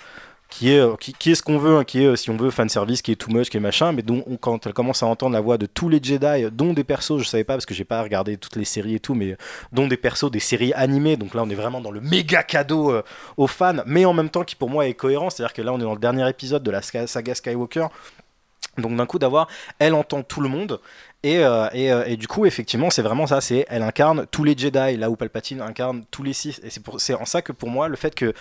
qui 0.51 0.73
est, 0.73 0.79
euh, 0.79 0.95
qui, 0.97 1.31
est 1.31 1.35
ce 1.35 1.43
qu'on 1.43 1.59
veut, 1.59 1.77
hein, 1.77 1.85
qui 1.85 2.03
est, 2.03 2.07
euh, 2.07 2.17
si 2.17 2.31
on 2.31 2.37
veut, 2.37 2.51
fan 2.51 2.69
service, 2.71 3.03
qui 3.03 3.13
est 3.13 3.17
too 3.17 3.31
much, 3.31 3.51
qui 3.51 3.59
est 3.59 3.61
machin, 3.61 3.93
mais 3.93 4.01
dont 4.03 4.25
on- 4.27 4.37
quand 4.39 4.67
elle 4.67 4.73
commence 4.73 5.03
à 5.03 5.07
entendre 5.07 5.35
la 5.35 5.41
voix 5.43 5.59
de 5.59 5.67
tous 5.67 5.89
les 5.91 6.01
Jedi, 6.03 6.47
dont 6.51 6.73
des 6.73 6.85
persos, 6.85 7.19
je 7.19 7.25
savais 7.25 7.45
pas 7.45 7.53
parce 7.55 7.67
que 7.67 7.75
j'ai 7.75 7.85
pas 7.85 8.03
regardé 8.03 8.39
toutes 8.39 8.57
les 8.57 8.65
séries 8.65 8.95
et 8.95 9.01
tout, 9.01 9.15
mais 9.15 9.37
dont 9.73 9.87
des 9.87 9.99
persos, 9.99 10.31
des 10.31 10.41
séries 10.41 10.73
animées, 10.73 11.17
donc 11.19 11.35
là 11.35 11.43
on 11.43 11.51
est 11.51 11.55
vraiment 11.55 11.81
dans 11.83 11.91
le 11.91 12.01
méga 12.01 12.43
cadeau 12.43 12.91
euh, 12.91 13.03
aux 13.37 13.47
fans, 13.47 13.83
mais 13.85 14.07
en 14.07 14.15
même 14.15 14.31
temps 14.31 14.43
qui 14.45 14.57
pour 14.57 14.71
moi 14.71 14.87
est 14.89 14.95
cohérent, 14.95 15.29
c'est-à-dire 15.29 15.53
que 15.53 15.61
là 15.63 15.73
on 15.73 15.79
est 15.79 15.83
dans 15.85 15.93
le 15.95 16.01
dernier 16.01 16.27
épisode 16.29 16.63
de 16.63 16.71
la 16.71 16.81
saga 16.81 17.35
Skywalker, 17.35 17.89
donc 18.79 18.97
d'un 18.97 19.07
coup 19.07 19.19
d'avoir, 19.19 19.49
elle 19.79 19.93
entend 19.93 20.23
tout 20.23 20.41
le 20.41 20.49
monde. 20.49 20.81
Et, 21.25 21.39
euh, 21.39 21.69
et, 21.73 21.91
euh, 21.93 22.15
du 22.17 22.29
coup, 22.29 22.47
effectivement, 22.47 22.91
c'est 22.91 23.03
vraiment 23.03 23.27
ça. 23.27 23.41
C'est 23.41 23.67
elle 23.69 23.83
incarne 23.83 24.27
tous 24.31 24.45
les 24.45 24.57
Jedi, 24.57 24.97
là 24.97 25.11
où 25.11 25.17
Palpatine 25.17 25.61
incarne 25.61 26.05
tous 26.13 26.23
les 26.23 26.33
six. 26.33 26.61
Et 26.63 26.69
c'est 26.99 27.15
en 27.15 27.25
ça 27.25 27.43
que 27.43 27.51
pour 27.51 27.71
moi, 27.71 27.89
le 27.89 27.97
fait 27.97 28.15
que 28.15 28.33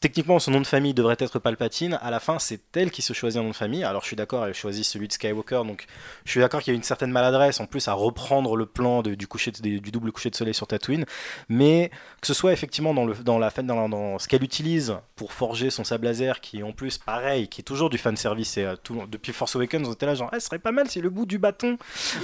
techniquement 0.00 0.38
son 0.38 0.50
nom 0.50 0.60
de 0.60 0.66
famille 0.66 0.94
devrait 0.94 1.16
être 1.18 1.38
Palpatine, 1.38 1.98
à 2.02 2.10
la 2.10 2.20
fin, 2.20 2.38
c'est 2.38 2.60
elle 2.76 2.90
qui 2.90 3.02
se 3.02 3.12
choisit 3.12 3.40
un 3.40 3.44
nom 3.44 3.50
de 3.50 3.54
famille. 3.56 3.84
Alors 3.84 4.02
je 4.02 4.08
suis 4.08 4.16
d'accord, 4.16 4.44
elle 4.46 4.54
choisit 4.54 4.84
celui 4.84 5.08
de 5.08 5.12
Skywalker. 5.12 5.62
Donc 5.66 5.86
je 6.24 6.30
suis 6.30 6.40
d'accord 6.40 6.60
qu'il 6.62 6.72
y 6.72 6.76
a 6.76 6.78
une 6.78 6.82
certaine 6.82 7.10
maladresse 7.10 7.58
en 7.60 7.66
plus 7.66 7.88
à 7.88 7.94
reprendre 7.94 8.54
le 8.56 8.66
plan 8.66 9.02
de- 9.02 9.14
du, 9.14 9.26
coucher 9.26 9.50
de- 9.50 9.78
du 9.78 9.90
double 9.90 10.12
coucher 10.12 10.28
de 10.30 10.34
soleil 10.36 10.52
sur 10.54 10.66
Tatooine. 10.66 11.06
Mais 11.48 11.90
que 12.20 12.26
ce 12.26 12.34
soit 12.34 12.52
effectivement 12.52 12.92
dans, 12.92 13.06
le, 13.06 13.14
dans, 13.14 13.38
la, 13.38 13.50
dans, 13.62 13.88
dans 13.88 14.18
ce 14.18 14.28
qu'elle 14.28 14.44
utilise 14.44 14.94
pour 15.16 15.32
forger 15.32 15.70
son 15.70 15.84
sable 15.84 16.04
laser, 16.04 16.40
qui 16.40 16.58
est 16.58 16.62
en 16.62 16.72
plus 16.72 16.98
pareil, 16.98 17.48
qui 17.48 17.62
est 17.62 17.64
toujours 17.64 17.88
du 17.88 17.96
fanservice. 17.98 18.58
Et, 18.58 18.64
euh, 18.66 18.76
tout, 18.76 19.02
depuis 19.10 19.32
Force 19.32 19.56
Awakens, 19.56 19.88
on 19.88 19.92
était 19.94 20.06
là 20.06 20.14
genre, 20.14 20.30
Eh, 20.34 20.38
ce 20.40 20.46
serait 20.46 20.58
pas 20.58 20.72
mal 20.72 20.88
si 20.90 21.00
le 21.00 21.08
bout 21.10 21.24
du 21.24 21.38
bâton 21.38 21.78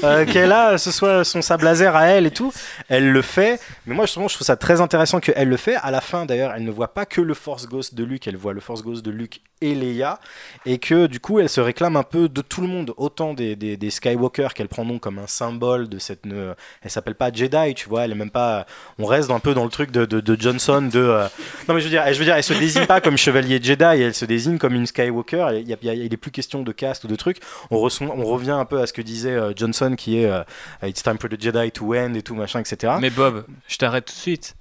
euh, 0.05 0.27
qu'elle 0.31 0.53
a, 0.53 0.77
ce 0.77 0.91
soit 0.93 1.25
son 1.25 1.41
sable 1.41 1.65
laser 1.65 1.97
à 1.97 2.09
elle 2.09 2.27
et 2.27 2.31
tout. 2.31 2.53
Elle 2.91 3.11
le 3.11 3.23
fait. 3.23 3.59
Mais 3.87 3.95
moi, 3.95 4.05
justement, 4.05 4.29
je 4.29 4.35
trouve 4.35 4.47
ça 4.47 4.57
très 4.57 4.83
intéressant 4.83 5.19
qu'elle 5.21 5.49
le 5.49 5.57
fait. 5.57 5.77
À 5.77 5.91
la 5.91 6.03
fin, 6.03 6.27
d'ailleurs, 6.27 6.53
elle 6.55 6.65
ne 6.65 6.71
voit 6.71 6.93
pas 6.93 7.07
que 7.07 7.23
le 7.23 7.33
forgeron 7.33 7.54
Force 7.55 7.69
Ghost 7.69 7.95
de 7.95 8.03
Luke, 8.03 8.27
elle 8.27 8.37
voit 8.37 8.53
le 8.53 8.59
Force 8.61 8.83
Ghost 8.83 9.05
de 9.05 9.13
Luke 9.13 9.41
et 9.61 9.77
Leia, 9.77 10.19
et 10.67 10.79
que 10.79 11.07
du 11.07 11.21
coup 11.21 11.39
elle 11.39 11.49
se 11.49 11.61
réclame 11.61 11.95
un 11.97 12.03
peu 12.03 12.29
de 12.29 12.41
tout 12.43 12.61
le 12.61 12.67
monde, 12.67 12.93
autant 12.97 13.33
des, 13.33 13.55
des, 13.55 13.91
Skywalker 13.91 14.49
qu'elle 14.57 14.67
prend 14.67 14.85
donc 14.85 15.03
comme 15.03 15.21
un 15.21 15.29
symbole 15.29 15.89
de 15.89 16.01
cette. 16.01 16.27
ne- 16.27 16.55
elle 16.83 16.91
s'appelle 16.91 17.15
pas 17.15 17.33
Jedi, 17.33 17.75
tu 17.75 17.89
vois, 17.89 18.05
elle 18.07 18.11
est 18.11 18.17
même 18.17 18.33
pas. 18.33 18.67
On 18.99 19.05
reste 19.07 19.31
un 19.31 19.39
peu 19.39 19.55
dans 19.55 19.63
le 19.63 19.71
truc 19.71 19.93
de, 19.93 20.05
de, 20.05 20.37
Johnson 20.41 20.83
de. 20.93 20.99
euh, 20.99 21.29
Non 21.69 21.75
mais 21.75 21.81
je 21.81 21.85
veux 21.85 21.91
dire, 21.91 22.05
dire, 22.25 22.35
elle 22.35 22.43
se 22.43 22.55
désigne 22.55 22.87
pas 22.87 23.01
comme 23.01 23.17
chevalier 23.17 23.61
Jedi, 23.63 23.85
elle 23.85 24.15
se 24.15 24.25
désigne 24.25 24.59
comme 24.59 24.75
une 24.75 24.87
Skywalker. 24.87 25.51
Il, 25.61 25.69
y 25.69 25.73
a- 25.73 25.77
il 25.81 25.87
y 25.87 25.91
a- 25.91 25.95
il 25.95 26.13
est 26.13 26.17
plus 26.17 26.33
question 26.33 26.65
de 26.65 26.73
caste 26.73 27.05
ou 27.05 27.07
de 27.07 27.15
trucs. 27.15 27.39
On, 27.71 27.77
on 27.77 28.25
revient 28.25 28.51
un 28.51 28.65
peu 28.65 28.81
à 28.81 28.89
ce 28.89 28.93
que 28.93 29.01
disait 29.03 29.31
euh, 29.37 29.53
Johnson, 29.55 29.95
qui 29.97 30.19
est 30.19 30.27
euh, 30.27 30.43
It's 30.85 31.05
time 31.05 31.19
for 31.21 31.31
the 31.31 31.41
Jedi 31.41 31.71
to 31.71 31.95
end 31.95 32.15
et 32.15 32.23
tout 32.23 32.35
machin, 32.35 32.59
etc. 32.59 32.95
Mais 33.01 33.11
Bob, 33.11 33.45
je 33.69 33.77
t'arrête 33.77 34.07
tout 34.07 34.15
de 34.15 34.19
suite. 34.19 34.57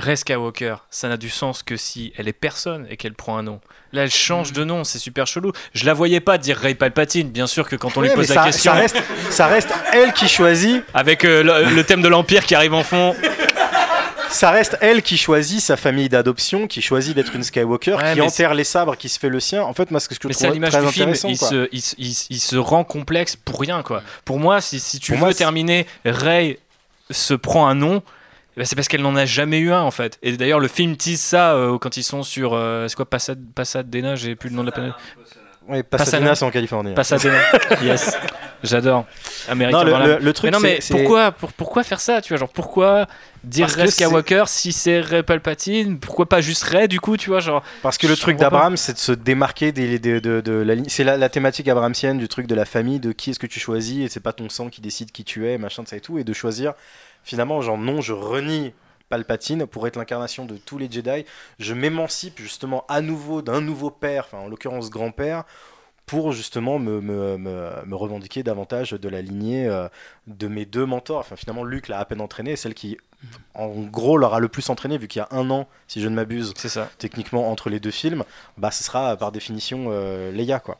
Rey 0.00 0.16
Skywalker, 0.16 0.76
ça 0.90 1.08
n'a 1.08 1.16
du 1.16 1.28
sens 1.30 1.62
que 1.62 1.76
si 1.76 2.12
elle 2.16 2.26
est 2.26 2.32
personne 2.32 2.86
et 2.90 2.96
qu'elle 2.96 3.14
prend 3.14 3.36
un 3.38 3.42
nom. 3.42 3.60
Là, 3.92 4.02
elle 4.04 4.10
change 4.10 4.52
de 4.52 4.64
nom, 4.64 4.82
c'est 4.84 4.98
super 4.98 5.26
chelou. 5.26 5.52
Je 5.74 5.84
la 5.84 5.92
voyais 5.94 6.20
pas 6.20 6.38
dire 6.38 6.56
Rey 6.56 6.74
Palpatine, 6.74 7.30
bien 7.30 7.46
sûr 7.46 7.68
que 7.68 7.76
quand 7.76 7.96
on 7.96 8.00
lui 8.00 8.10
pose 8.10 8.28
la 8.28 8.34
ça, 8.36 8.44
question. 8.44 8.72
ça 8.72 8.78
reste, 8.78 8.96
ça 9.30 9.46
reste 9.46 9.68
elle 9.92 10.12
qui 10.12 10.28
choisit. 10.28 10.82
Avec 10.94 11.24
euh, 11.24 11.42
le, 11.42 11.74
le 11.74 11.84
thème 11.84 12.02
de 12.02 12.08
l'Empire 12.08 12.46
qui 12.46 12.54
arrive 12.54 12.74
en 12.74 12.82
fond. 12.84 13.14
Ça 14.30 14.50
reste 14.52 14.78
elle 14.80 15.02
qui 15.02 15.16
choisit 15.18 15.60
sa 15.60 15.76
famille 15.76 16.08
d'adoption, 16.08 16.68
qui 16.68 16.80
choisit 16.82 17.16
d'être 17.16 17.34
une 17.34 17.42
Skywalker, 17.42 17.94
Ouais, 17.94 18.14
qui 18.14 18.20
enterre 18.20 18.54
les 18.54 18.62
sabres, 18.64 18.96
qui 18.96 19.08
se 19.08 19.18
fait 19.18 19.28
le 19.28 19.40
sien. 19.40 19.62
En 19.64 19.74
fait, 19.74 19.90
moi, 19.90 19.98
ce 19.98 20.08
que 20.08 20.14
je 20.14 20.20
trouve 20.20 20.30
très 20.32 20.46
du 20.52 20.52
film, 20.52 20.64
intéressant, 20.64 21.28
il 21.28 21.36
quoi. 21.38 21.48
se, 21.48 21.68
il, 21.72 21.82
se- 21.82 21.94
il 21.98 22.14
se- 22.14 22.26
il 22.30 22.38
se 22.40 22.56
rend 22.56 22.84
complexe 22.84 23.34
pour 23.34 23.60
rien. 23.60 23.82
quoi. 23.82 24.02
Pour 24.24 24.38
moi, 24.38 24.60
si, 24.60 24.78
si 24.78 25.00
tu 25.00 25.10
Pour 25.12 25.18
veux 25.20 25.26
moi, 25.26 25.34
terminer, 25.34 25.84
Rey 26.04 26.60
se 27.10 27.34
prend 27.34 27.66
un 27.66 27.74
nom. 27.74 28.02
Eh 28.56 28.60
ben, 28.60 28.64
c'est 28.66 28.74
parce 28.76 28.88
qu'elle 28.88 29.02
n'en 29.02 29.16
a 29.16 29.26
jamais 29.26 29.58
eu 29.58 29.72
un 29.72 29.80
en 29.82 29.90
fait. 29.90 30.18
Et 30.22 30.36
d'ailleurs, 30.36 30.60
le 30.60 30.68
film 30.68 30.96
tease 30.96 31.20
ça 31.20 31.52
euh, 31.54 31.78
quand 31.78 31.96
ils 31.96 32.02
sont 32.02 32.22
sur. 32.22 32.52
euh, 32.54 32.88
c'est 32.88 32.96
quoi 32.96 33.08
Passad, 33.08 33.38
Pasadena 33.54 34.16
J'ai 34.16 34.34
plus 34.36 34.50
le 34.50 34.56
nom 34.56 34.62
de 34.62 34.66
la 34.66 34.72
planète. 34.72 34.94
Oui, 35.68 35.82
Pasadena, 35.84 36.34
c'est 36.34 36.44
en 36.44 36.50
Californie. 36.50 36.94
Pasadena. 36.94 37.38
yes. 37.82 38.16
J'adore. 38.64 39.06
Américain. 39.48 39.84
Non, 39.84 40.18
le- 40.20 40.32
truc, 40.32 40.50
Mais 40.50 40.50
non, 40.50 40.60
mais 40.60 40.80
pourquoi, 40.90 41.30
pour- 41.32 41.52
pourquoi 41.52 41.84
faire 41.84 42.00
ça 42.00 42.20
Tu 42.20 42.30
vois, 42.30 42.38
genre 42.38 42.48
pourquoi 42.48 43.06
dire 43.44 43.68
Parce 43.68 43.78
c'est- 43.78 44.04
Skywalker 44.04 44.44
si 44.48 44.72
c'est 44.72 45.00
Rey 45.00 45.22
Palpatine? 45.22 45.98
Pourquoi 46.00 46.28
pas 46.28 46.40
juste 46.40 46.64
Rey 46.64 46.88
du 46.88 46.98
coup 47.00 47.16
Tu 47.16 47.30
vois, 47.30 47.38
genre? 47.40 47.62
Parce 47.82 47.98
que 47.98 48.06
le 48.08 48.16
truc 48.16 48.36
d'Abraham, 48.36 48.76
c'est 48.76 48.94
de 48.94 48.98
se 48.98 49.12
démarquer 49.12 49.70
des, 49.70 49.98
de, 50.00 50.18
de- 50.18 50.40
de 50.40 50.52
la 50.52 50.74
ligne. 50.74 50.86
C'est 50.88 51.04
la, 51.04 51.16
la 51.16 51.28
thématique 51.28 51.68
abrahamsienne 51.68 52.18
du 52.18 52.26
truc 52.28 52.46
de 52.48 52.54
la 52.54 52.64
famille, 52.64 52.98
de 53.00 53.12
qui 53.12 53.30
est-ce 53.30 53.38
que 53.38 53.46
tu 53.46 53.60
choisis, 53.60 54.04
et 54.04 54.08
c'est 54.08 54.20
pas 54.20 54.32
ton 54.32 54.48
sang 54.48 54.68
qui 54.70 54.80
décide 54.80 55.12
qui 55.12 55.24
tu 55.24 55.46
es, 55.48 55.56
machin 55.56 55.84
de 55.84 55.88
ça 55.88 55.96
et 55.96 56.00
tout, 56.00 56.18
et 56.18 56.24
de 56.24 56.32
choisir 56.32 56.74
finalement, 57.24 57.60
genre 57.60 57.78
non, 57.78 58.00
je 58.00 58.12
renie 58.12 58.72
Palpatine 59.08 59.66
pour 59.66 59.86
être 59.86 59.96
l'incarnation 59.96 60.44
de 60.44 60.56
tous 60.56 60.78
les 60.78 60.90
Jedi. 60.90 61.24
Je 61.58 61.74
m'émancipe 61.74 62.38
justement 62.38 62.84
à 62.88 63.00
nouveau 63.00 63.42
d'un 63.42 63.60
nouveau 63.60 63.90
père, 63.90 64.24
enfin 64.26 64.44
en 64.44 64.48
l'occurrence 64.48 64.88
grand-père, 64.90 65.44
pour 66.06 66.32
justement 66.32 66.78
me, 66.80 67.00
me, 67.00 67.36
me, 67.36 67.70
me 67.86 67.94
revendiquer 67.94 68.42
davantage 68.42 68.90
de 68.90 69.08
la 69.08 69.22
lignée 69.22 69.68
euh, 69.68 69.88
de 70.26 70.48
mes 70.48 70.64
deux 70.64 70.84
mentors. 70.84 71.20
Enfin, 71.20 71.36
finalement, 71.36 71.62
Luke 71.62 71.86
l'a 71.86 72.00
à 72.00 72.04
peine 72.04 72.20
entraîné, 72.20 72.56
celle 72.56 72.74
qui, 72.74 72.96
en 73.54 73.68
gros, 73.68 74.16
l'aura 74.16 74.40
le 74.40 74.48
plus 74.48 74.68
entraîné, 74.70 74.98
vu 74.98 75.06
qu'il 75.06 75.20
y 75.20 75.22
a 75.22 75.28
un 75.30 75.50
an, 75.50 75.68
si 75.86 76.00
je 76.00 76.08
ne 76.08 76.14
m'abuse, 76.16 76.52
C'est 76.56 76.68
ça. 76.68 76.90
techniquement, 76.98 77.50
entre 77.50 77.70
les 77.70 77.78
deux 77.78 77.92
films, 77.92 78.24
bah, 78.58 78.72
ce 78.72 78.82
sera 78.82 79.16
par 79.16 79.30
définition 79.30 79.86
euh, 79.90 80.32
Leia, 80.32 80.58
quoi. 80.58 80.78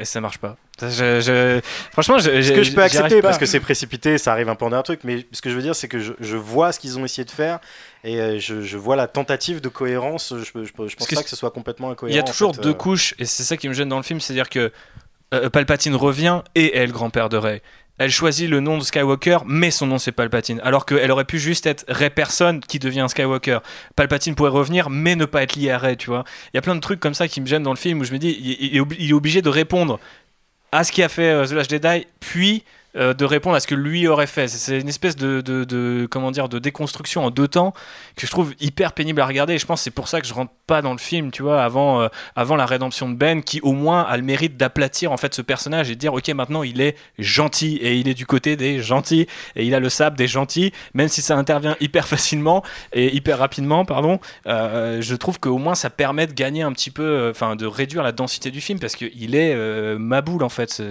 Et 0.00 0.04
ça 0.04 0.20
marche 0.20 0.38
pas. 0.38 0.56
Ça, 0.78 0.90
je- 0.90 1.20
je- 1.20 1.60
Franchement, 1.90 2.18
je, 2.18 2.40
Ce 2.40 2.52
que 2.52 2.62
je 2.62 2.72
peux 2.72 2.82
accepter, 2.82 3.20
parce 3.20 3.36
que 3.36 3.46
c'est 3.46 3.58
précipité, 3.58 4.16
ça 4.16 4.30
arrive 4.32 4.48
un 4.48 4.54
peu 4.54 4.64
en 4.64 4.72
un 4.72 4.82
truc, 4.82 5.00
mais 5.02 5.26
ce 5.32 5.42
que 5.42 5.50
je 5.50 5.56
veux 5.56 5.62
dire, 5.62 5.74
c'est 5.74 5.88
que 5.88 5.98
je, 5.98 6.12
je 6.20 6.36
vois 6.36 6.70
ce 6.70 6.78
qu'ils 6.78 6.98
ont 7.00 7.04
essayé 7.04 7.24
de 7.24 7.30
faire, 7.32 7.58
et 8.04 8.20
euh, 8.20 8.38
je, 8.38 8.62
je 8.62 8.76
vois 8.76 8.94
la 8.94 9.08
tentative 9.08 9.60
de 9.60 9.68
cohérence, 9.68 10.32
je, 10.36 10.52
pense 10.72 10.94
que 10.94 11.14
pas 11.16 11.22
que 11.24 11.28
ce 11.28 11.34
soit 11.34 11.50
complètement 11.50 11.90
incohérent. 11.90 12.12
Il 12.14 12.16
y 12.16 12.20
a 12.20 12.22
en 12.22 12.26
toujours 12.32 12.54
fait, 12.54 12.62
deux 12.62 12.70
euh. 12.70 12.74
couches, 12.74 13.14
et 13.18 13.24
c'est 13.24 13.42
ça 13.42 13.56
qui 13.56 13.68
me 13.68 13.74
gêne 13.74 13.88
dans 13.88 13.96
le 13.96 14.04
film, 14.04 14.20
c'est-à-dire 14.20 14.48
que 14.48 14.70
euh, 15.34 15.50
Palpatine 15.50 15.96
revient 15.96 16.42
et 16.54 16.76
est 16.76 16.86
le 16.86 16.92
grand-père 16.92 17.28
de 17.28 17.36
Rey. 17.36 17.60
Elle 17.98 18.10
choisit 18.10 18.48
le 18.48 18.60
nom 18.60 18.78
de 18.78 18.82
Skywalker, 18.82 19.38
mais 19.46 19.70
son 19.70 19.86
nom 19.86 19.98
c'est 19.98 20.12
Palpatine. 20.12 20.60
Alors 20.62 20.86
qu'elle 20.86 21.10
aurait 21.10 21.24
pu 21.24 21.38
juste 21.38 21.66
être 21.66 21.84
Rey 21.88 22.10
personne 22.10 22.60
qui 22.60 22.78
devient 22.78 23.06
Skywalker. 23.08 23.58
Palpatine 23.96 24.34
pourrait 24.34 24.50
revenir, 24.50 24.88
mais 24.88 25.16
ne 25.16 25.24
pas 25.24 25.42
être 25.42 25.56
lié 25.56 25.70
à 25.70 25.78
Rey, 25.78 25.96
tu 25.96 26.10
vois. 26.10 26.24
Il 26.52 26.56
y 26.56 26.58
a 26.58 26.62
plein 26.62 26.76
de 26.76 26.80
trucs 26.80 27.00
comme 27.00 27.14
ça 27.14 27.28
qui 27.28 27.40
me 27.40 27.46
gênent 27.46 27.64
dans 27.64 27.72
le 27.72 27.76
film 27.76 28.00
où 28.00 28.04
je 28.04 28.12
me 28.12 28.18
dis, 28.18 28.38
il 28.60 28.76
est 28.76 29.12
obligé 29.12 29.42
de 29.42 29.48
répondre 29.48 29.98
à 30.72 30.84
ce 30.84 30.92
qui 30.92 31.02
a 31.02 31.08
fait 31.08 31.30
euh, 31.30 31.46
The 31.46 31.52
Last 31.52 31.70
Jedi, 31.70 32.06
puis 32.20 32.64
euh, 32.96 33.14
de 33.14 33.24
répondre 33.24 33.54
à 33.56 33.60
ce 33.60 33.66
que 33.66 33.74
lui 33.74 34.06
aurait 34.08 34.26
fait. 34.26 34.48
C'est- 34.48 34.80
une 34.80 34.88
espèce 34.88 35.16
de, 35.16 35.40
de, 35.40 36.06
comment 36.10 36.30
dire, 36.30 36.48
de 36.48 36.58
déconstruction 36.58 37.24
en 37.24 37.30
deux 37.30 37.48
temps 37.48 37.72
que 38.16 38.26
je 38.26 38.30
trouve 38.30 38.54
hyper 38.60 38.92
pénible 38.92 39.20
à 39.20 39.26
regarder. 39.26 39.54
Et 39.54 39.58
je 39.58 39.66
pense 39.66 39.80
que 39.80 39.84
c'est 39.84 39.90
pour 39.90 40.08
ça 40.08 40.20
que 40.20 40.26
je 40.26 40.34
rentre 40.34 40.52
pas 40.66 40.82
dans 40.82 40.92
le 40.92 40.98
film, 40.98 41.30
tu 41.30 41.42
vois, 41.42 41.62
avant, 41.62 42.02
euh, 42.02 42.08
avant 42.36 42.56
la 42.56 42.66
rédemption 42.66 43.08
de 43.08 43.14
Ben, 43.14 43.42
qui 43.42 43.60
au 43.62 43.72
moins 43.72 44.02
a 44.02 44.16
le 44.16 44.22
mérite 44.22 44.56
d'aplatir 44.56 45.12
en 45.12 45.16
fait 45.16 45.34
ce 45.34 45.42
personnage 45.42 45.90
et 45.90 45.94
de 45.94 46.00
dire, 46.00 46.12
ok, 46.14 46.28
maintenant 46.30 46.62
il 46.62 46.80
est 46.80 46.96
gentil 47.18 47.76
et 47.76 47.96
il 47.96 48.08
est 48.08 48.14
du 48.14 48.26
côté 48.26 48.56
des 48.56 48.80
gentils 48.82 49.26
et 49.56 49.64
il 49.64 49.74
a 49.74 49.80
le 49.80 49.88
sable 49.88 50.16
des 50.16 50.26
gentils, 50.28 50.72
même 50.94 51.08
si 51.08 51.22
ça 51.22 51.36
intervient 51.36 51.76
hyper 51.80 52.06
facilement 52.08 52.62
et 52.92 53.14
hyper 53.14 53.38
rapidement, 53.38 53.84
pardon. 53.84 54.20
euh, 54.46 55.00
je 55.00 55.14
trouve 55.14 55.40
qu'au 55.40 55.58
moins 55.58 55.74
ça 55.74 55.90
permet 55.90 56.26
de 56.26 56.32
gagner 56.32 56.62
un 56.62 56.72
petit 56.72 56.90
peu, 56.90 57.28
enfin 57.30 57.56
de 57.56 57.66
réduire 57.66 58.02
la 58.02 58.12
densité 58.12 58.50
du 58.50 58.60
film 58.60 58.78
parce 58.78 58.94
qu'il 58.96 59.34
est 59.34 59.54
ma 59.98 60.20
boule 60.20 60.42
en 60.42 60.48
fait. 60.48 60.82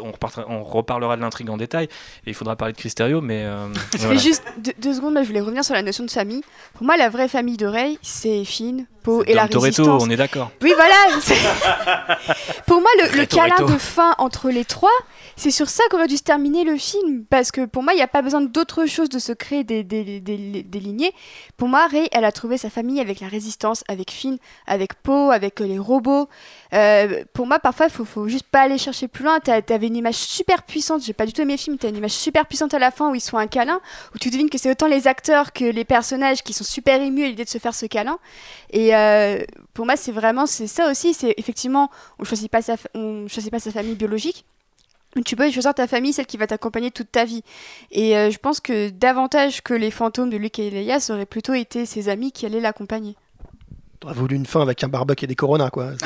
On, 0.00 0.10
repartira- 0.12 0.44
on 0.48 0.62
reparlera 0.98 1.16
de 1.16 1.22
l'intrigue 1.22 1.50
en 1.50 1.56
détail 1.56 1.86
et 2.26 2.30
il 2.30 2.34
faudra 2.34 2.56
parler 2.56 2.72
de 2.72 2.78
Cristerio, 2.78 3.20
mais 3.20 3.44
euh, 3.44 3.68
voilà. 3.98 4.16
Juste 4.16 4.44
deux, 4.58 4.72
deux 4.78 4.94
secondes, 4.94 5.14
là, 5.14 5.22
je 5.22 5.28
voulais 5.28 5.40
revenir 5.40 5.64
sur 5.64 5.74
la 5.74 5.82
notion 5.82 6.04
de 6.04 6.10
famille. 6.10 6.42
Pour 6.74 6.84
moi, 6.84 6.96
la 6.96 7.08
vraie 7.08 7.28
famille 7.28 7.56
de 7.56 7.66
Rey, 7.66 7.98
c'est 8.02 8.44
Finn, 8.44 8.86
Et 9.26 9.34
la 9.34 9.48
Toretto, 9.48 9.60
résistance. 9.82 10.02
on 10.06 10.10
est 10.10 10.16
d'accord. 10.16 10.50
Oui, 10.62 10.72
voilà. 10.76 10.94
pour 12.66 12.80
moi, 12.80 12.90
le, 13.02 13.24
câlin 13.26 13.64
de 13.66 13.78
fin 13.78 14.14
entre 14.18 14.50
les 14.50 14.64
trois, 14.64 14.90
c'est 15.36 15.50
sur 15.50 15.68
ça 15.68 15.82
qu'aurait 15.90 16.06
dû 16.08 16.16
se 16.16 16.22
terminer 16.22 16.64
le 16.64 16.76
film. 16.76 17.24
Parce 17.30 17.50
que 17.52 17.64
pour 17.64 17.82
moi, 17.82 17.92
il 17.92 17.96
n'y 17.96 18.02
a 18.02 18.08
pas 18.08 18.22
besoin 18.22 18.40
d'autre 18.40 18.86
chose 18.86 19.08
de 19.08 19.18
se 19.18 19.32
créer 19.32 19.64
des, 19.64 19.84
des, 19.84 20.20
des- 20.20 20.62
des 20.62 20.80
lignées. 20.80 21.12
Pour 21.56 21.68
moi, 21.68 21.86
Rey, 21.86 22.08
elle 22.12 22.24
a 22.24 22.32
trouvé 22.32 22.58
sa 22.58 22.70
famille 22.70 23.00
avec 23.00 23.20
la 23.20 23.28
résistance, 23.28 23.84
avec 23.88 24.10
Finn, 24.10 24.38
avec 24.66 24.94
Poe, 25.02 25.30
avec 25.32 25.60
euh, 25.60 25.66
les 25.66 25.78
robots. 25.78 26.28
Euh, 26.74 27.24
pour 27.32 27.46
moi, 27.46 27.58
parfois, 27.58 27.86
il 27.86 27.92
faut, 27.92 28.04
faut 28.04 28.28
juste 28.28 28.46
pas 28.50 28.60
aller 28.62 28.78
chercher 28.78 29.08
plus 29.08 29.24
loin. 29.24 29.38
T'as- 29.40 29.62
T'avais 29.62 29.86
une 29.88 29.96
image 29.96 30.14
super 30.14 30.62
puissante. 30.62 31.02
J'ai 31.04 31.12
pas 31.12 31.26
du 31.26 31.32
tout 31.32 31.42
aimé 31.42 31.54
le 31.54 31.58
film. 31.58 31.78
T'as 31.78 31.88
une 31.88 31.96
image 31.96 32.10
super 32.12 32.46
puissante 32.46 32.74
à 32.74 32.78
la 32.78 32.90
fin 32.90 33.10
où 33.10 33.14
ils 33.14 33.20
sont 33.20 33.36
un 33.38 33.46
câlin, 33.46 33.80
où 34.14 34.18
tu 34.18 34.30
devines 34.30 34.50
que 34.50 34.58
c'est 34.58 34.70
autant 34.70 34.86
les 34.86 35.06
acteurs 35.06 35.52
que 35.52 35.64
les 35.64 35.84
personnages 35.84 36.42
qui 36.42 36.52
sont 36.52 36.64
super 36.64 37.00
émus 37.00 37.24
à 37.24 37.28
l'idée 37.28 37.44
de 37.44 37.48
se 37.48 37.58
faire 37.58 37.74
ce 37.74 37.86
câlin. 37.86 38.18
Et 38.70 38.94
euh, 38.98 39.44
pour 39.74 39.86
moi, 39.86 39.96
c'est 39.96 40.12
vraiment 40.12 40.46
c'est 40.46 40.66
ça 40.66 40.90
aussi. 40.90 41.14
C'est 41.14 41.34
effectivement, 41.36 41.90
on 42.18 42.24
choisit 42.24 42.50
pas 42.50 42.62
sa, 42.62 42.76
on 42.94 43.26
choisit 43.28 43.50
pas 43.50 43.60
sa 43.60 43.70
famille 43.70 43.94
biologique. 43.94 44.44
Tu 45.24 45.36
peux 45.36 45.50
choisir 45.50 45.74
ta 45.74 45.86
famille, 45.86 46.12
celle 46.12 46.26
qui 46.26 46.36
va 46.36 46.46
t'accompagner 46.46 46.90
toute 46.90 47.10
ta 47.10 47.24
vie. 47.24 47.42
Et 47.90 48.16
euh, 48.16 48.30
je 48.30 48.38
pense 48.38 48.60
que 48.60 48.90
davantage 48.90 49.62
que 49.62 49.74
les 49.74 49.90
fantômes 49.90 50.30
de 50.30 50.36
Luke 50.36 50.58
et 50.58 50.70
Leia, 50.70 51.00
ça 51.00 51.14
aurait 51.14 51.26
plutôt 51.26 51.54
été 51.54 51.86
ses 51.86 52.08
amis 52.08 52.30
qui 52.30 52.44
allaient 52.44 52.60
l'accompagner. 52.60 53.16
T'aurais 54.00 54.14
voulu 54.14 54.36
une 54.36 54.46
fin 54.46 54.60
avec 54.60 54.84
un 54.84 54.88
barbecue 54.88 55.24
et 55.24 55.28
des 55.28 55.34
coronas, 55.34 55.70
quoi. 55.70 55.92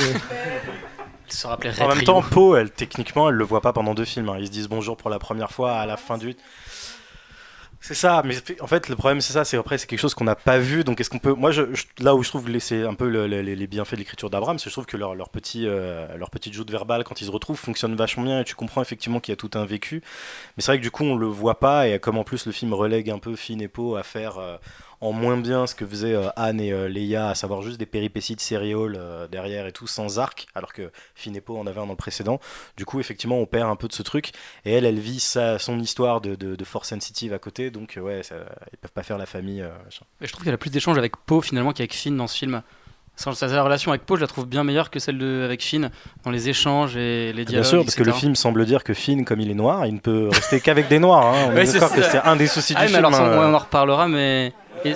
Se 1.33 1.47
En 1.47 1.89
même 1.89 2.05
temps, 2.05 2.21
Poe, 2.21 2.57
elle, 2.57 2.71
techniquement, 2.71 3.31
elle 3.31 3.37
le 3.37 3.45
voit 3.45 3.63
pas 3.63 3.73
pendant 3.73 3.95
deux 3.95 4.05
films. 4.05 4.29
hein. 4.29 4.37
Ils 4.39 4.49
se 4.49 4.53
disent 4.53 4.69
bonjour 4.69 4.99
pour 4.99 5.09
la 5.09 5.19
première 5.19 5.51
fois 5.51 5.73
à 5.79 5.87
la 5.87 5.97
fin 5.97 6.19
du. 6.19 6.37
C'est 7.85 7.95
ça, 7.95 8.23
mais 8.25 8.37
en 8.61 8.69
fait 8.69 8.89
le 8.89 8.95
problème 8.95 9.21
c'est 9.21 9.33
ça, 9.33 9.45
c'est 9.45 9.57
après 9.57 9.77
c'est 9.77 9.89
quelque 9.89 9.99
chose 9.99 10.15
qu'on 10.15 10.23
n'a 10.23 10.37
pas 10.37 10.59
vu, 10.61 10.85
donc 10.85 11.01
est-ce 11.01 11.11
qu'on 11.11 11.19
peut, 11.19 11.33
moi 11.35 11.51
là 11.99 12.15
où 12.15 12.23
je 12.23 12.29
trouve 12.29 12.47
c'est 12.61 12.85
un 12.85 12.95
peu 12.95 13.09
le- 13.09 13.27
le- 13.27 13.41
les, 13.43 13.67
bienfaits 13.67 13.95
de 13.95 13.97
l'écriture 13.97 14.31
d'Abraham, 14.31 14.57
c'est 14.61 14.65
que 14.67 14.71
je 14.71 14.75
trouve 14.75 14.87
que 14.87 14.97
leur, 14.97 15.17
petit 15.31 15.67
euh, 15.67 16.17
leur 16.17 16.31
petite 16.31 16.53
joute 16.55 16.71
verbale 16.71 17.03
quand 17.03 17.21
ils 17.21 17.25
se 17.27 17.31
retrouvent 17.33 17.59
fonctionne 17.59 17.97
vachement 17.97 18.23
bien 18.23 18.39
et 18.41 18.45
tu 18.45 18.55
comprends 18.55 18.83
effectivement 18.83 19.19
qu'il 19.19 19.33
y 19.33 19.35
a 19.35 19.37
tout 19.37 19.51
un 19.55 19.65
vécu, 19.65 20.01
mais 20.57 20.63
c'est 20.63 20.71
vrai 20.71 20.79
que 20.79 20.83
du 20.85 20.93
coup 20.93 21.03
on 21.03 21.17
le 21.17 21.27
voit 21.27 21.59
pas 21.59 21.89
et 21.89 21.99
comme 21.99 22.19
en 22.19 22.25
plus 22.25 22.47
le 22.47 22.53
film 22.53 22.73
relègue 22.73 23.11
un 23.11 23.19
peu 23.19 23.35
Finn 23.35 23.61
et 23.61 23.67
Poe 23.67 23.97
à 23.97 24.05
faire 24.05 24.39
euh, 24.39 24.57
en 25.03 25.13
moins 25.13 25.37
bien 25.37 25.67
ce 25.67 25.75
que 25.75 25.85
faisaient 25.87 26.15
euh, 26.15 26.29
Anne 26.37 26.61
et 26.61 26.73
euh, 26.73 26.89
Leia, 26.89 27.29
à 27.29 27.35
savoir 27.35 27.61
juste 27.61 27.79
des 27.79 27.87
péripéties 27.87 28.37
de 28.37 28.41
serial 28.41 28.97
euh, 28.97 29.27
derrière 29.29 29.67
et 29.67 29.73
tout 29.73 29.87
sans 29.87 30.19
arc, 30.19 30.47
alors 30.55 30.73
que 30.73 30.91
Finn 31.15 31.37
et 31.37 31.41
Poe 31.41 31.59
en 31.59 31.67
avaient 31.67 31.81
un 31.81 31.87
dans 31.87 31.91
le 31.93 31.97
précédent. 31.97 32.41
Du 32.77 32.85
coup 32.87 33.01
effectivement 33.01 33.37
on 33.39 33.47
perd 33.47 33.69
un 33.69 33.77
peu 33.77 33.89
de 33.89 33.93
ce 33.93 34.03
truc 34.03 34.31
et 34.65 34.73
elle 34.73 34.85
elle 34.87 34.99
vit 35.01 35.21
sa, 35.21 35.59
son 35.59 35.79
histoire 35.81 36.21
de, 36.21 36.35
de, 36.37 36.57
de 36.57 36.65
force 36.65 36.89
sensitive 36.89 37.35
à 37.35 37.39
côté, 37.39 37.71
donc 37.71 37.99
ouais 38.01 38.23
ça, 38.23 38.37
ils 38.73 38.79
peuvent 38.79 38.93
pas 38.93 39.03
faire 39.03 39.19
la 39.19 39.27
famille. 39.27 39.61
Et 40.21 40.27
je 40.27 40.33
trouve 40.33 40.45
qu'elle 40.45 40.55
a 40.55 40.59
plus 40.59 40.71
d'échanges 40.71 40.97
avec 40.99 41.17
Poe 41.17 41.43
finalement 41.43 41.73
qu'avec 41.73 41.93
Finn 41.95 42.17
dans 42.17 42.27
ce 42.29 42.39
film. 42.39 42.63
Sa, 43.15 43.31
relation 43.63 43.91
avec 43.93 44.07
Poe, 44.07 44.17
je 44.17 44.23
la 44.23 44.27
trouve 44.27 44.47
bien 44.47 44.65
meilleure 44.65 44.89
que 44.91 44.99
celle 44.99 45.19
de, 45.19 45.43
avec 45.45 45.63
Finn 45.63 45.91
dans 46.25 46.31
les 46.31 46.49
échanges 46.49 46.97
et 46.97 47.33
les 47.35 47.45
dialogues. 47.45 47.63
Bien 47.63 47.71
sûr, 47.71 47.85
parce 47.85 47.95
que 47.95 48.03
le 48.03 48.13
film 48.13 48.35
semble 48.35 48.65
dire 48.65 48.83
que 48.83 48.95
Finn, 48.95 49.25
comme 49.27 49.39
il 49.41 49.51
est 49.51 49.55
noir, 49.55 49.85
il 49.87 49.95
ne 49.95 49.99
peut 49.99 50.29
rester 50.33 50.61
qu'avec 50.61 50.89
des 50.89 50.99
noirs. 50.99 51.27
hein. 51.27 51.49
On 51.49 51.51
Ouais, 51.55 51.63
est 51.63 51.67
c'est 51.67 51.79
d'accord 51.79 51.95
que 51.95 52.03
c'est 52.03 52.19
un 52.23 52.37
des 52.37 52.47
soucis 52.47 52.73
Ah, 52.75 52.87
du 52.87 52.93
mais 52.93 52.99
film. 52.99 53.05
alors, 53.05 53.21
hein. 53.21 53.51
on 53.51 53.55
en 53.55 53.59
reparlera, 53.59 54.09
mais. 54.09 54.53
Et- 54.85 54.95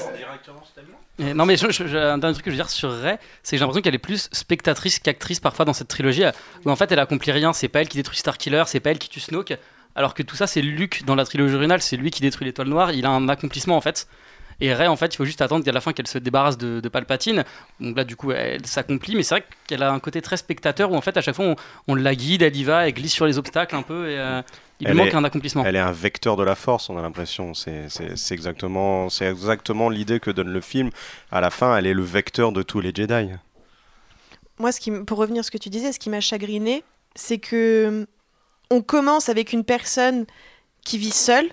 et 1.18 1.34
non, 1.34 1.46
mais 1.46 1.56
je- 1.56 1.70
je- 1.70 1.86
je- 1.86 1.96
un 1.96 2.18
dernier 2.18 2.34
truc 2.34 2.44
que 2.44 2.50
je 2.50 2.56
veux 2.56 2.62
dire 2.62 2.70
sur 2.70 2.92
Rey, 2.92 3.18
c'est 3.42 3.52
que 3.52 3.58
j'ai 3.58 3.60
l'impression 3.60 3.82
qu'elle 3.82 3.94
est 3.94 3.98
plus 3.98 4.28
spectatrice 4.32 4.98
qu'actrice 4.98 5.40
parfois 5.40 5.64
dans 5.64 5.72
cette 5.72 5.88
trilogie, 5.88 6.24
où 6.64 6.70
en 6.70 6.76
fait 6.76 6.90
elle 6.92 6.98
accomplit 6.98 7.32
rien. 7.32 7.52
C'est 7.52 7.68
pas 7.68 7.80
elle 7.80 7.88
qui 7.88 7.96
détruit 7.96 8.16
Starkiller, 8.18 8.64
c'est 8.66 8.80
pas 8.80 8.90
elle 8.90 8.98
qui 8.98 9.08
tue 9.08 9.20
Snoke, 9.20 9.54
alors 9.94 10.14
que 10.14 10.22
tout 10.22 10.36
ça 10.36 10.46
c'est 10.46 10.60
Luke 10.62 11.04
dans 11.06 11.14
la 11.14 11.24
trilogie 11.24 11.54
originale, 11.54 11.80
c'est 11.82 11.96
lui 11.96 12.10
qui 12.10 12.20
détruit 12.22 12.44
l'étoile 12.46 12.68
noire. 12.68 12.92
Il 12.92 13.06
a 13.06 13.10
un 13.10 13.28
accomplissement 13.28 13.76
en 13.76 13.80
fait. 13.80 14.06
Et 14.60 14.72
Rey, 14.72 14.86
en 14.86 14.96
fait, 14.96 15.12
il 15.12 15.16
faut 15.16 15.24
juste 15.26 15.42
attendre 15.42 15.64
qu'à 15.64 15.72
la 15.72 15.80
fin 15.82 15.92
qu'elle 15.92 16.06
se 16.06 16.16
débarrasse 16.18 16.56
de, 16.56 16.80
de 16.80 16.88
Palpatine. 16.88 17.44
Donc 17.78 17.96
là, 17.96 18.04
du 18.04 18.16
coup, 18.16 18.32
elle 18.32 18.64
s'accomplit. 18.66 19.14
Mais 19.14 19.22
c'est 19.22 19.34
vrai 19.34 19.44
qu'elle 19.66 19.82
a 19.82 19.92
un 19.92 20.00
côté 20.00 20.22
très 20.22 20.36
spectateur 20.38 20.90
où, 20.90 20.96
en 20.96 21.00
fait, 21.02 21.16
à 21.16 21.20
chaque 21.20 21.34
fois, 21.36 21.44
on, 21.44 21.56
on 21.88 21.94
la 21.94 22.14
guide, 22.14 22.40
elle 22.42 22.56
y 22.56 22.64
va, 22.64 22.88
elle 22.88 22.94
glisse 22.94 23.12
sur 23.12 23.26
les 23.26 23.36
obstacles 23.36 23.76
un 23.76 23.82
peu. 23.82 24.08
Et, 24.08 24.18
euh, 24.18 24.40
il 24.80 24.84
lui 24.86 24.90
Elle 24.92 24.96
manque 24.96 25.08
est- 25.08 25.14
un 25.14 25.24
accomplissement. 25.24 25.62
Elle 25.66 25.76
est 25.76 25.80
un 25.80 25.92
vecteur 25.92 26.36
de 26.36 26.42
la 26.42 26.54
force, 26.54 26.88
on 26.90 26.96
a 26.98 27.02
l'impression. 27.02 27.52
C'est 27.54 27.88
c'est- 27.90 28.16
c'est 28.16 28.34
exactement, 28.34 29.08
c'est 29.10 29.26
exactement 29.26 29.88
l'idée 29.90 30.20
que 30.20 30.30
donne 30.30 30.48
le 30.50 30.60
film. 30.60 30.90
À 31.30 31.40
la 31.42 31.50
fin, 31.50 31.76
elle 31.76 31.86
est 31.86 31.94
le 31.94 32.02
vecteur 32.02 32.52
de 32.52 32.62
tous 32.62 32.80
les 32.80 32.92
Jedi. 32.94 33.30
Moi, 34.58 34.72
ce 34.72 34.80
qui, 34.80 34.90
pour 34.90 35.18
revenir 35.18 35.40
à 35.40 35.42
ce 35.42 35.50
que 35.50 35.58
tu 35.58 35.68
disais, 35.68 35.92
ce 35.92 35.98
qui 35.98 36.08
m'a 36.10 36.20
chagriné, 36.20 36.82
c'est 37.14 37.38
que 37.38 37.86
hum, 37.88 38.06
on 38.70 38.80
commence 38.82 39.28
avec 39.28 39.52
une 39.52 39.64
personne 39.64 40.24
qui 40.84 40.98
vit 40.98 41.10
seule 41.10 41.48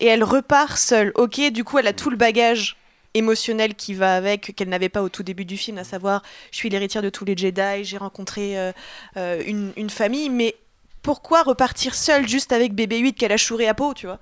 et 0.00 0.06
elle 0.06 0.24
repart 0.24 0.78
seule. 0.78 1.12
Ok, 1.14 1.40
du 1.50 1.64
coup, 1.64 1.78
elle 1.78 1.86
a 1.86 1.92
tout 1.92 2.10
le 2.10 2.16
bagage 2.16 2.76
émotionnel 3.14 3.74
qui 3.74 3.94
va 3.94 4.16
avec, 4.16 4.54
qu'elle 4.54 4.68
n'avait 4.68 4.88
pas 4.88 5.02
au 5.02 5.08
tout 5.08 5.22
début 5.22 5.44
du 5.44 5.56
film, 5.56 5.78
à 5.78 5.84
savoir, 5.84 6.22
je 6.50 6.56
suis 6.56 6.68
l'héritière 6.68 7.02
de 7.02 7.10
tous 7.10 7.24
les 7.24 7.36
Jedi, 7.36 7.84
j'ai 7.84 7.96
rencontré 7.96 8.58
euh, 8.58 8.72
euh, 9.16 9.42
une, 9.46 9.72
une 9.76 9.90
famille, 9.90 10.28
mais 10.28 10.54
pourquoi 11.02 11.42
repartir 11.42 11.94
seule 11.94 12.28
juste 12.28 12.52
avec 12.52 12.74
bébé 12.74 12.98
8 12.98 13.14
qu'elle 13.14 13.32
a 13.32 13.36
chouré 13.36 13.66
à 13.66 13.74
peau, 13.74 13.94
tu 13.94 14.06
vois? 14.06 14.18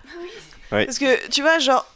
Oui. 0.72 0.84
Parce 0.84 0.98
que, 0.98 1.28
tu 1.28 1.42
vois, 1.42 1.58
genre, 1.58 1.86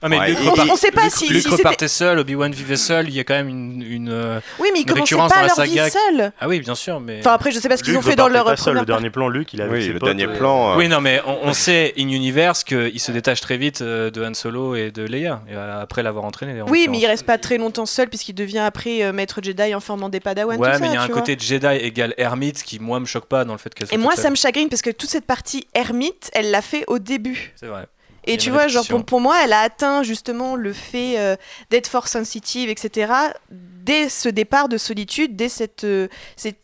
Ah, 0.00 0.08
mais 0.08 0.18
Ouais, 0.18 0.28
Luke 0.28 0.38
et- 0.44 0.48
repart- 0.48 0.68
on 0.70 0.76
sait 0.76 0.92
pas 0.92 1.02
Luke- 1.04 1.12
si- 1.12 1.28
Luke 1.28 1.42
si 1.42 1.48
repartait 1.48 1.88
seul, 1.88 2.18
Obi-Wan 2.20 2.52
vivait 2.52 2.76
seul, 2.76 3.08
il 3.08 3.14
y 3.16 3.18
a 3.20 3.24
quand 3.24 3.34
même 3.34 3.48
une. 3.48 3.82
une, 3.82 4.08
euh, 4.10 4.38
oui, 4.60 4.68
mais 4.72 4.80
ils 4.80 4.86
commençaient 4.86 5.16
pas 5.16 5.28
dans 5.28 5.34
la 5.34 5.46
leur 5.48 5.60
vie 5.62 5.76
saga. 5.76 5.90
seuls. 5.90 6.32
Ah 6.40 6.46
oui, 6.46 6.60
bien 6.60 6.76
sûr, 6.76 7.00
mais. 7.00 7.18
Enfin, 7.18 7.32
après, 7.32 7.50
je 7.50 7.58
sais 7.58 7.68
pas 7.68 7.76
ce 7.76 7.82
qu'ils 7.82 7.96
ont 7.96 8.02
fait 8.02 8.14
dans 8.14 8.28
leur 8.28 8.44
pas 8.44 8.56
seul, 8.56 8.74
Le 8.74 8.84
dernier 8.84 9.10
plan, 9.10 9.26
Luke, 9.28 9.52
il 9.54 9.60
avait 9.60 9.72
Oui, 9.78 9.82
ses 9.86 9.92
le 9.92 9.98
potes, 9.98 10.08
dernier 10.16 10.32
euh, 10.32 10.38
plan. 10.38 10.72
euh, 10.72 10.76
Oui, 10.76 10.86
non, 10.88 11.00
mais 11.00 11.20
on, 11.26 11.38
on 11.48 11.52
sait 11.52 11.94
in 11.98 12.08
universe 12.08 12.62
qu'il 12.62 13.00
se 13.00 13.10
détache 13.10 13.40
très 13.40 13.56
vite 13.56 13.82
euh, 13.82 14.10
de 14.12 14.24
Han 14.24 14.34
Solo 14.34 14.76
et 14.76 14.92
de 14.92 15.02
Leia, 15.02 15.42
et, 15.50 15.54
euh, 15.54 15.82
après 15.82 16.04
l'avoir 16.04 16.24
entraîné. 16.24 16.62
en 16.62 16.68
Oui, 16.68 16.86
mais 16.88 16.98
il 16.98 17.06
reste 17.06 17.26
pas 17.26 17.38
très 17.38 17.58
longtemps 17.58 17.86
seul 17.86 18.08
puisqu'il 18.08 18.34
devient 18.34 18.58
après 18.60 19.02
euh, 19.02 19.12
maître 19.12 19.40
Jedi 19.42 19.74
en 19.74 19.80
formant 19.80 20.08
des 20.08 20.20
Padawan. 20.20 20.58
Ouais, 20.60 20.74
tout 20.74 20.80
mais 20.80 20.88
il 20.88 20.94
y 20.94 20.96
a 20.96 21.02
un 21.02 21.08
côté 21.08 21.36
Jedi 21.38 21.66
égale 21.66 22.14
ermite 22.18 22.62
qui, 22.62 22.78
moi, 22.78 23.00
me 23.00 23.06
choque 23.06 23.26
pas 23.26 23.44
dans 23.44 23.52
le 23.54 23.58
fait 23.58 23.74
qu'elle. 23.74 23.88
Et 23.90 23.96
moi, 23.96 24.14
ça 24.14 24.30
me 24.30 24.36
chagrine 24.36 24.68
parce 24.68 24.82
que 24.82 24.90
toute 24.90 25.10
cette 25.10 25.26
partie 25.26 25.66
ermite, 25.74 26.30
elle 26.34 26.52
l'a 26.52 26.62
fait 26.62 26.84
au 26.86 27.00
début. 27.00 27.52
C'est 27.56 27.66
vrai. 27.66 27.86
Et 28.24 28.36
tu 28.36 28.50
vois, 28.50 28.68
genre 28.68 28.82
pour, 28.86 29.04
pour 29.06 29.20
moi, 29.20 29.38
elle 29.42 29.52
a 29.52 29.60
atteint 29.60 30.02
justement 30.02 30.54
le 30.56 30.72
fait 30.72 31.18
euh, 31.18 31.36
d'être 31.70 31.86
force 31.88 32.10
sensitive, 32.12 32.68
etc. 32.68 33.12
Dès 33.50 34.08
ce 34.08 34.28
départ 34.28 34.68
de 34.68 34.76
solitude, 34.76 35.34
dès 35.36 35.48
cette, 35.48 35.84
euh, 35.84 36.08
cette- 36.36 36.58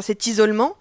cet 0.00 0.26
isolement. 0.26 0.76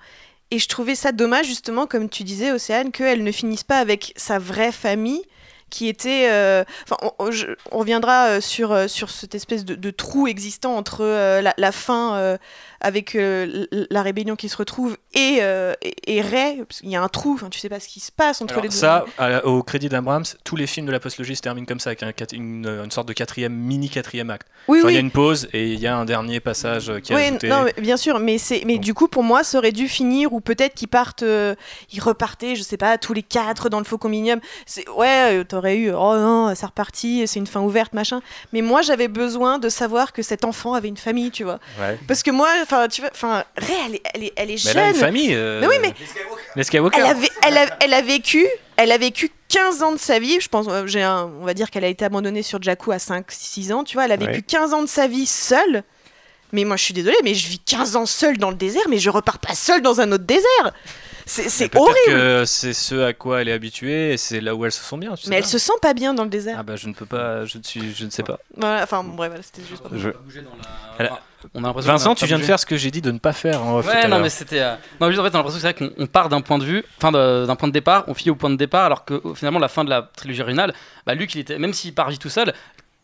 Et 0.52 0.60
je 0.60 0.68
trouvais 0.68 0.96
ça 0.96 1.12
dommage, 1.12 1.48
justement, 1.48 1.88
comme 1.88 2.08
tu 2.10 2.24
disais, 2.24 2.52
Océane, 2.52 2.92
qu'elle 2.92 3.24
ne 3.24 3.32
finisse 3.32 3.64
pas 3.64 3.78
avec 3.80 4.14
sa 4.16 4.38
vraie 4.38 4.72
famille 4.72 5.22
qui 5.70 5.88
était... 5.88 6.28
euh, 6.30 6.64
Enfin, 6.84 6.98
on, 7.02 7.12
on- 7.28 7.32
je- 7.32 7.48
on 7.72 7.80
reviendra 7.80 8.28
euh, 8.28 8.42
sur, 8.42 8.74
euh, 8.74 8.88
sur 8.88 9.10
cette 9.10 9.34
espèce 9.34 9.64
de, 9.66 9.76
de 9.76 9.90
trou 9.92 10.28
existant 10.28 10.76
entre 10.76 11.04
la, 11.42 11.54
la 11.58 11.72
fin 11.72 12.38
avec 12.82 13.16
euh, 13.16 13.66
la 13.90 14.02
rébellion 14.02 14.36
qui 14.36 14.50
se 14.50 14.58
retrouve 14.58 14.98
et, 15.14 15.38
euh, 15.42 15.74
et, 15.82 16.18
et 16.18 16.22
Rey, 16.22 16.58
parce 16.68 16.82
qu'il 16.82 16.90
y 16.90 16.96
a 16.96 17.02
un 17.02 17.08
trou, 17.08 17.40
tu 17.50 17.60
sais 17.60 17.70
pas 17.70 17.80
ce 17.80 17.88
qui 17.88 18.00
se 18.00 18.12
passe 18.12 18.42
entre 18.42 18.54
Alors 18.54 18.64
les 18.64 18.70
deux. 18.70 18.76
ça, 18.76 19.06
à- 19.18 19.46
au 19.46 19.64
crédit 19.64 19.88
d'Abrams, 19.88 20.24
tous 20.44 20.56
les 20.56 20.68
films 20.68 20.86
de 20.88 20.92
la 20.92 21.00
postlogie 21.00 21.36
se 21.36 21.42
terminent 21.42 21.66
comme 21.66 21.80
ça, 21.80 21.92
avec 21.92 22.04
un 22.04 22.12
quat- 22.12 22.34
une, 22.36 22.66
une 22.84 22.92
sorte 22.92 23.08
de 23.08 23.14
quatrième, 23.14 23.54
mini 23.54 23.90
quatrième 23.90 24.30
acte. 24.30 24.48
Oui, 24.68 24.80
Genre, 24.82 24.90
Il 24.90 24.94
y 24.94 24.96
oui. 24.96 24.98
a 24.98 25.02
une 25.02 25.12
pause 25.12 25.48
et 25.54 25.72
il 25.74 25.80
y 25.80 25.88
a 25.88 25.96
un 25.96 26.06
dernier 26.06 26.40
passage 26.40 26.90
euh, 26.90 27.00
qui 27.00 27.14
est 27.14 27.16
Oui, 27.16 27.24
ajouté. 27.24 27.48
non, 27.50 27.64
mais 27.64 27.74
bien 27.82 27.98
sûr, 27.98 28.20
mais 28.20 28.38
c'est, 28.38 28.64
mais 28.66 28.78
du 28.78 28.94
coup, 28.94 29.08
pour 29.08 29.24
moi, 29.24 29.44
ça 29.44 29.58
aurait 29.60 29.72
dû 29.72 29.88
finir 29.88 30.34
ou 30.34 30.42
peut-être 30.42 30.74
qu'ils 30.74 30.88
partent, 30.88 31.24
euh, 31.24 31.56
ils 31.92 32.02
repartaient, 32.02 32.56
je 32.56 32.64
sais 32.64 32.78
pas, 32.78 32.98
tous 32.98 33.14
les 33.14 33.24
quatre 33.24 33.70
dans 33.70 33.80
le 33.80 33.86
Faucon 33.86 34.10
Minium. 34.10 34.40
C'est, 34.66 34.88
ouais, 34.90 35.40
euh, 35.40 35.44
t'aurais 35.44 35.78
eu, 35.78 35.92
oh 35.92 36.16
non, 36.18 36.54
ça 36.56 36.68
repartit, 36.68 37.28
c'est 37.28 37.40
une 37.40 37.48
fin 37.48 37.62
ouverte, 37.62 37.94
machin. 37.94 38.22
Mais 38.54 38.62
moi, 38.62 38.82
j'avais 38.82 39.08
besoin 39.08 39.60
de 39.60 39.70
savoir 39.70 40.14
que 40.14 40.22
cet 40.22 40.46
enfant 40.46 40.74
avait 40.74 40.88
une 40.88 40.98
famille, 40.98 41.32
tu 41.32 41.44
vois. 41.44 41.60
Ouais. 41.80 42.00
Parce 42.08 42.24
que 42.24 42.32
moi, 42.32 42.50
enfin, 42.72 42.88
tu 42.88 43.02
vois, 43.02 43.10
enfin, 43.14 43.44
Rey, 43.58 43.74
elle 43.88 43.96
est, 43.96 44.02
elle 44.14 44.24
est, 44.24 44.34
elle 44.36 44.50
est 44.50 44.54
Mais 44.54 44.58
jeune. 44.58 44.78
elle 44.78 44.84
a 44.84 44.90
une 44.90 44.96
famille. 44.96 45.34
euh, 45.34 45.60
Mais 45.62 45.68
oui, 45.68 45.76
mais 45.82 45.94
Les 46.56 46.64
Skywalker. 46.64 47.00
elle, 47.00 47.06
avait, 47.06 47.30
elle, 47.48 47.58
a, 47.58 47.78
elle 47.82 47.94
a 47.94 48.02
vécu, 48.02 48.46
elle 48.78 48.92
a 48.92 48.98
vécu 48.98 49.30
15 49.50 49.84
ans 49.84 49.92
de 49.92 49.98
sa 50.00 50.20
vie. 50.20 50.40
Je 50.40 50.48
pense, 50.48 50.68
euh, 50.70 50.88
j'ai 50.88 51.04
un, 51.04 51.30
on 51.42 51.46
va 51.46 51.54
dire 51.54 51.70
qu'elle 51.70 51.84
a 51.84 51.88
été 51.90 52.06
abandonnée 52.06 52.44
sur 52.44 52.62
Jakku 52.62 52.92
à 52.92 52.98
5-6 52.98 53.74
ans. 53.74 53.84
Tu 53.84 53.96
vois, 53.96 54.06
elle 54.06 54.12
a 54.14 54.18
vécu 54.18 54.32
Ouais. 54.32 54.42
15 54.42 54.74
ans 54.74 54.82
de 54.82 54.88
sa 54.88 55.08
vie 55.08 55.26
seule. 55.26 55.84
Mais 56.54 56.66
moi, 56.66 56.76
je 56.76 56.84
suis 56.84 56.94
désolée, 56.94 57.16
mais 57.24 57.34
je 57.34 57.48
vis 57.48 57.60
15 57.60 57.96
ans 57.96 58.06
seule 58.06 58.38
dans 58.38 58.50
le 58.50 58.58
désert, 58.58 58.82
mais 58.90 58.98
je 58.98 59.10
repars 59.10 59.40
pas 59.40 59.54
seule 59.56 59.82
dans 59.82 60.02
un 60.02 60.12
autre 60.12 60.26
désert. 60.26 60.74
C'est, 61.26 61.74
horrible. 61.78 61.96
que 62.08 62.44
c'est 62.46 62.74
ce 62.74 62.96
à 63.06 63.14
quoi 63.14 63.42
elle 63.42 63.48
est 63.48 63.54
habituée 63.54 64.12
et 64.14 64.18
c'est 64.18 64.42
là 64.42 64.54
où 64.54 64.66
elle 64.66 64.72
se 64.72 64.84
sent 64.84 64.98
bien. 64.98 65.16
tu 65.16 65.24
sais 65.24 65.30
Mais 65.30 65.38
elle 65.38 65.44
pas. 65.44 65.48
se 65.48 65.58
sent 65.60 65.72
pas 65.82 65.94
bien 65.94 66.14
dans 66.14 66.24
le 66.24 66.30
désert. 66.30 66.58
Ah 66.60 66.64
bah 66.64 66.76
je 66.76 66.88
ne 66.90 66.94
peux 66.94 67.06
pas, 67.06 67.46
je 67.46 67.58
ne 67.60 67.64
suis, 67.64 67.94
je 67.96 68.04
ne 68.04 68.10
sais 68.10 68.24
pas. 68.24 68.40
Voilà, 68.58 68.84
enfin, 68.84 69.02
bon, 69.04 69.16
bref, 69.16 69.32
c'était 69.44 69.66
juste 69.66 69.82
pour 69.84 69.98
Je- 69.98 70.10
Elle 71.00 71.06
a- 71.06 71.22
On 71.54 71.64
a 71.64 71.68
l'impression 71.68 71.92
qu'on 71.92 71.98
Vincent, 71.98 72.12
a 72.14 72.16
tu 72.16 72.26
viens 72.26 72.38
de 72.40 72.44
faire 72.44 72.60
ce 72.60 72.66
que 72.66 72.78
j'ai 72.78 72.92
dit 72.92 73.02
de 73.02 73.12
ne 73.12 73.20
pas 73.20 73.34
faire 73.34 73.64
en 73.64 73.78
off 73.78 73.86
tout 73.88 73.92
Ouais, 73.92 74.08
non, 74.08 74.20
mais 74.20 74.30
c'était. 74.30 74.60
euh, 74.62 74.76
Non, 75.00 75.08
juste 75.08 75.20
en 75.20 75.24
fait, 75.24 75.30
on 75.30 75.34
a 75.34 75.38
l'impression 75.38 75.58
que 75.60 75.62
c'est 75.76 75.80
vrai 75.80 75.90
qu'on 75.96 76.04
on 76.04 76.08
part 76.08 76.30
d'un 76.30 76.42
point 76.42 76.58
de 76.58 76.64
vue, 76.64 76.84
enfin 76.98 77.12
d'un 77.12 77.56
point 77.56 77.68
de 77.68 77.74
départ, 77.74 78.04
on 78.08 78.14
finit 78.14 78.32
au 78.32 78.36
point 78.36 78.50
de 78.50 78.56
départ, 78.56 78.86
alors 78.86 79.06
que 79.06 79.22
finalement, 79.36 79.60
la 79.60 79.68
fin 79.68 79.84
de 79.84 79.90
la 79.90 80.10
trilogie 80.16 80.42
originale, 80.42 80.74
bah, 81.06 81.14
il 81.16 81.40
était, 81.40 81.58
même 81.58 81.74
s'il 81.74 81.94
part 81.94 82.16
tout 82.18 82.30
seul, 82.30 82.54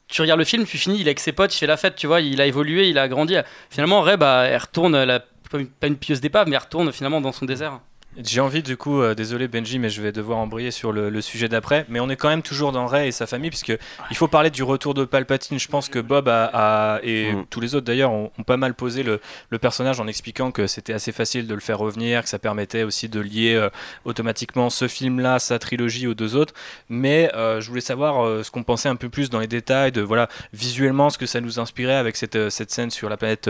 tu 0.08 0.22
regardes 0.22 0.40
le 0.40 0.46
film, 0.46 0.66
tu 0.66 0.78
finis, 0.78 0.98
il 1.00 1.02
est 1.08 1.10
avec 1.10 1.20
ses 1.20 1.32
potes, 1.34 1.54
il 1.56 1.58
fait 1.60 1.68
la 1.68 1.78
fête, 1.78 1.96
tu 1.96 2.08
vois, 2.08 2.22
il 2.22 2.40
a 2.40 2.46
évolué, 2.46 2.90
il 2.90 2.98
a 2.98 3.08
grandi. 3.08 3.36
Finalement, 3.70 4.02
Rey, 4.02 4.18
bah, 4.18 4.44
elle 4.46 4.58
retourne, 4.58 4.96
elle 4.96 5.12
a 5.12 5.20
pas 5.52 5.60
une, 5.60 5.68
pas 5.68 5.88
une 5.88 5.98
pieuse 5.98 6.22
d'épave, 6.22 6.48
mais 6.48 6.56
elle 6.56 6.62
retourne 6.62 6.92
finalement 6.92 7.22
dans 7.22 7.32
son 7.32 7.46
désert. 7.46 7.80
J'ai 8.24 8.42
envie 8.42 8.64
du 8.64 8.78
coup, 8.78 9.02
euh, 9.02 9.14
désolé 9.14 9.48
Benji, 9.48 9.78
mais 9.80 9.90
je 9.90 10.02
vais 10.02 10.12
devoir 10.12 10.40
embrayer 10.40 10.72
sur 10.72 10.92
le, 10.92 11.10
le 11.10 11.22
sujet 11.22 11.48
d'après. 11.48 11.86
Mais 11.90 12.00
on 12.00 12.10
est 12.10 12.16
quand 12.16 12.30
même 12.30 12.42
toujours 12.42 12.72
dans 12.72 12.88
Ray 12.88 13.10
et 13.10 13.12
sa 13.12 13.28
famille, 13.28 13.50
puisque 13.52 13.78
il 14.10 14.18
faut 14.18 14.28
parler 14.28 14.50
du 14.50 14.64
retour 14.64 14.94
de 14.94 15.06
Palpatine. 15.06 15.60
Je 15.60 15.68
pense 15.68 15.88
que 15.88 16.00
Bob 16.00 16.28
a, 16.28 16.46
a- 16.96 17.00
et 17.04 17.34
Mm. 17.34 17.46
tous 17.50 17.60
les 17.60 17.76
autres 17.76 17.86
d'ailleurs 17.86 18.12
ont, 18.12 18.32
ont 18.40 18.44
pas 18.44 18.58
mal 18.58 18.74
posé 18.74 19.04
le, 19.04 19.20
le 19.50 19.58
personnage 19.60 20.00
en 20.00 20.08
expliquant 20.08 20.52
que 20.52 20.66
c'était 20.68 20.94
assez 20.94 21.12
facile 21.12 21.46
de 21.48 21.54
le 21.54 21.60
faire 21.60 21.78
revenir, 21.78 22.24
que 22.24 22.30
ça 22.30 22.40
permettait 22.40 22.84
aussi 22.84 23.08
de 23.10 23.20
lier 23.20 23.54
euh, 23.56 23.70
automatiquement 24.06 24.70
ce 24.70 24.88
film-là, 24.88 25.40
sa 25.40 25.60
trilogie 25.60 26.08
aux 26.08 26.14
deux 26.16 26.36
autres. 26.36 26.54
Mais 26.90 27.30
euh, 27.36 27.62
je 27.62 27.70
voulais 27.70 27.82
savoir 27.82 28.44
ce 28.44 28.50
qu'on 28.50 28.64
pensait 28.64 28.90
un 28.90 28.96
peu 28.96 29.10
plus 29.10 29.30
dans 29.30 29.40
les 29.40 29.48
détails, 29.48 29.92
de 29.92 30.02
voilà 30.02 30.28
visuellement 30.54 31.10
ce 31.10 31.18
que 31.18 31.26
ça 31.26 31.40
nous 31.42 31.60
inspirait 31.60 31.96
avec 31.96 32.16
cette, 32.16 32.50
cette 32.50 32.72
scène 32.72 32.90
sur 32.90 33.10
la 33.10 33.18
planète 33.18 33.50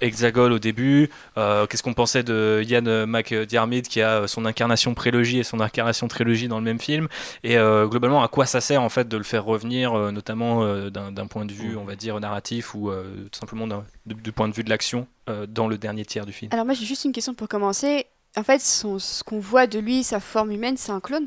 Hexagol 0.00 0.52
au 0.52 0.58
début. 0.58 1.10
Qu'est-ce 1.34 1.82
qu'on 1.82 1.94
pensait 1.94 2.22
de 2.22 2.62
Ian 2.66 2.86
euh, 2.86 3.06
McDiarmid 3.06 3.88
qui 3.88 3.95
a 4.02 4.22
euh, 4.22 4.26
son 4.26 4.44
incarnation 4.44 4.94
prélogie 4.94 5.38
et 5.38 5.42
son 5.44 5.60
incarnation 5.60 6.08
trilogie 6.08 6.48
dans 6.48 6.58
le 6.58 6.64
même 6.64 6.80
film 6.80 7.08
et 7.44 7.56
euh, 7.58 7.86
globalement 7.86 8.22
à 8.22 8.28
quoi 8.28 8.46
ça 8.46 8.60
sert 8.60 8.82
en 8.82 8.88
fait 8.88 9.08
de 9.08 9.16
le 9.16 9.22
faire 9.24 9.44
revenir 9.44 9.94
euh, 9.94 10.10
notamment 10.10 10.62
euh, 10.64 10.90
d'un 10.90 11.26
point 11.26 11.44
de 11.44 11.52
vue 11.52 11.76
on 11.76 11.84
va 11.84 11.96
dire 11.96 12.18
narratif 12.20 12.74
ou 12.74 12.90
euh, 12.90 13.04
tout 13.32 13.38
simplement 13.38 13.66
du, 14.06 14.32
point 14.32 14.48
de 14.48 14.54
vue 14.54 14.64
de 14.64 14.70
l'action 14.70 15.06
euh, 15.28 15.46
dans 15.48 15.68
le 15.68 15.78
dernier 15.78 16.04
tiers 16.04 16.26
du 16.26 16.32
film? 16.32 16.50
Alors 16.52 16.64
moi 16.64 16.74
j'ai 16.74 16.84
juste 16.86 17.04
une 17.04 17.12
question 17.12 17.34
pour 17.34 17.48
commencer. 17.48 18.06
En 18.38 18.42
fait, 18.42 18.60
son- 18.60 18.98
ce 18.98 19.24
qu'on 19.24 19.38
voit 19.40 19.66
de 19.66 19.78
lui, 19.78 20.02
sa 20.04 20.20
forme 20.20 20.50
humaine, 20.52 20.76
c'est 20.76 20.92
un 20.92 21.00
clone? 21.00 21.26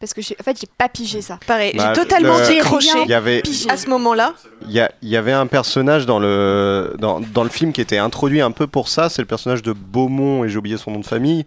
Parce 0.00 0.14
que 0.14 0.20
j'ai, 0.22 0.34
en 0.40 0.42
fait, 0.42 0.58
j'ai 0.58 0.66
pas 0.66 0.88
pigé 0.88 1.20
ça. 1.20 1.38
Pareil, 1.46 1.74
Bah, 1.76 1.92
j'ai 1.94 2.00
totalement 2.02 2.38
le- 2.38 2.48
décroché 2.48 3.02
Il 3.04 3.10
y 3.10 3.14
avait, 3.14 3.42
à 3.68 3.76
ce 3.76 3.86
moment-là. 3.90 4.34
il 4.62 4.72
y, 4.72 4.80
a- 4.80 4.90
il 5.02 5.08
y 5.10 5.16
avait 5.16 5.30
un 5.32 5.46
personnage 5.46 6.06
dans 6.06 6.18
le, 6.18 6.96
dans, 6.98 7.20
dans 7.20 7.44
le 7.44 7.50
film 7.50 7.72
qui 7.72 7.80
était 7.82 7.98
introduit 7.98 8.40
un 8.40 8.50
peu 8.50 8.66
pour 8.66 8.88
ça, 8.88 9.08
c'est 9.10 9.20
le 9.22 9.26
personnage 9.26 9.62
de 9.62 9.72
Beaumont, 9.72 10.42
et 10.44 10.48
j'ai 10.48 10.56
oublié 10.56 10.76
son 10.78 10.90
nom 10.90 11.00
de 11.00 11.06
famille, 11.06 11.44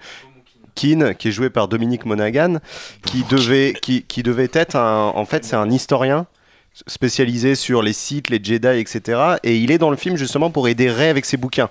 Keane, 0.75 1.15
qui 1.15 1.29
est 1.29 1.31
joué 1.31 1.49
par 1.49 1.67
Dominique 1.67 2.05
Monaghan, 2.05 2.57
qui 3.05 3.23
devait, 3.29 3.73
qui, 3.81 4.03
qui 4.03 4.23
devait 4.23 4.49
être 4.53 4.75
un, 4.75 5.11
en 5.15 5.25
fait, 5.25 5.45
c'est 5.45 5.55
un 5.55 5.69
historien 5.69 6.27
spécialisé 6.87 7.55
sur 7.55 7.81
les 7.81 7.93
sites, 7.93 8.29
les 8.29 8.43
Jedi, 8.43 8.67
etc. 8.79 9.19
Et 9.43 9.57
il 9.57 9.71
est 9.71 9.77
dans 9.77 9.91
le 9.91 9.97
film 9.97 10.15
justement 10.17 10.49
pour 10.49 10.67
aider 10.67 10.89
Rey 10.89 11.07
avec 11.09 11.25
ses 11.25 11.37
bouquins. 11.37 11.69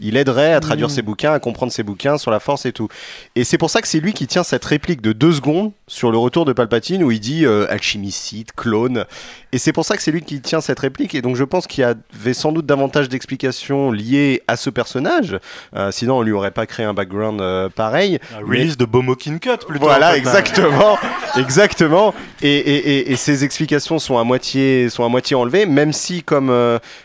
Il 0.00 0.16
aiderait 0.16 0.52
à 0.52 0.60
traduire 0.60 0.88
Mmh. 0.88 0.90
ses 0.90 1.02
bouquins, 1.02 1.32
à 1.32 1.38
comprendre 1.38 1.72
ses 1.72 1.84
bouquins 1.84 2.18
sur 2.18 2.30
la 2.30 2.40
force 2.40 2.66
et 2.66 2.72
tout. 2.72 2.88
Et 3.36 3.44
c'est 3.44 3.58
pour 3.58 3.70
ça 3.70 3.80
que 3.80 3.86
c'est 3.88 4.00
lui 4.00 4.12
qui 4.12 4.26
tient 4.26 4.42
cette 4.42 4.64
réplique 4.64 5.00
de 5.00 5.12
deux 5.12 5.32
secondes 5.32 5.72
sur 5.86 6.10
le 6.10 6.16
retour 6.16 6.44
de 6.44 6.52
Palpatine 6.52 7.02
où 7.04 7.10
il 7.10 7.20
dit 7.20 7.44
euh, 7.44 7.66
alchimicide, 7.70 8.52
clone. 8.56 9.04
Et 9.52 9.58
c'est 9.58 9.72
pour 9.72 9.84
ça 9.84 9.96
que 9.96 10.02
c'est 10.02 10.10
lui 10.10 10.22
qui 10.22 10.40
tient 10.40 10.60
cette 10.60 10.80
réplique. 10.80 11.14
Et 11.14 11.20
donc 11.20 11.36
je 11.36 11.44
pense 11.44 11.66
qu'il 11.66 11.82
y 11.82 11.84
avait 11.84 12.32
sans 12.32 12.52
doute 12.52 12.64
davantage 12.66 13.08
d'explications 13.08 13.92
liées 13.92 14.42
à 14.48 14.56
ce 14.56 14.70
personnage. 14.70 15.38
Euh, 15.76 15.90
sinon 15.90 16.18
on 16.18 16.22
lui 16.22 16.32
aurait 16.32 16.52
pas 16.52 16.66
créé 16.66 16.86
un 16.86 16.94
background 16.94 17.40
euh, 17.40 17.68
pareil. 17.68 18.18
Un 18.34 18.46
release 18.46 18.78
de 18.78 18.86
Bomokin 18.86 19.38
Cut 19.38 19.58
plutôt. 19.66 19.84
Voilà, 19.84 20.10
en 20.10 20.12
fait, 20.12 20.22
là. 20.22 20.38
exactement, 20.38 20.98
exactement. 21.36 22.14
Et, 22.40 22.48
et, 22.48 22.98
et, 22.98 23.12
et 23.12 23.16
ces 23.16 23.44
explications 23.44 23.98
sont 23.98 24.16
à 24.16 24.24
moitié, 24.24 24.88
sont 24.88 25.04
à 25.04 25.08
moitié 25.08 25.36
enlevées, 25.36 25.66
même 25.66 25.92
si, 25.92 26.22
comme, 26.22 26.52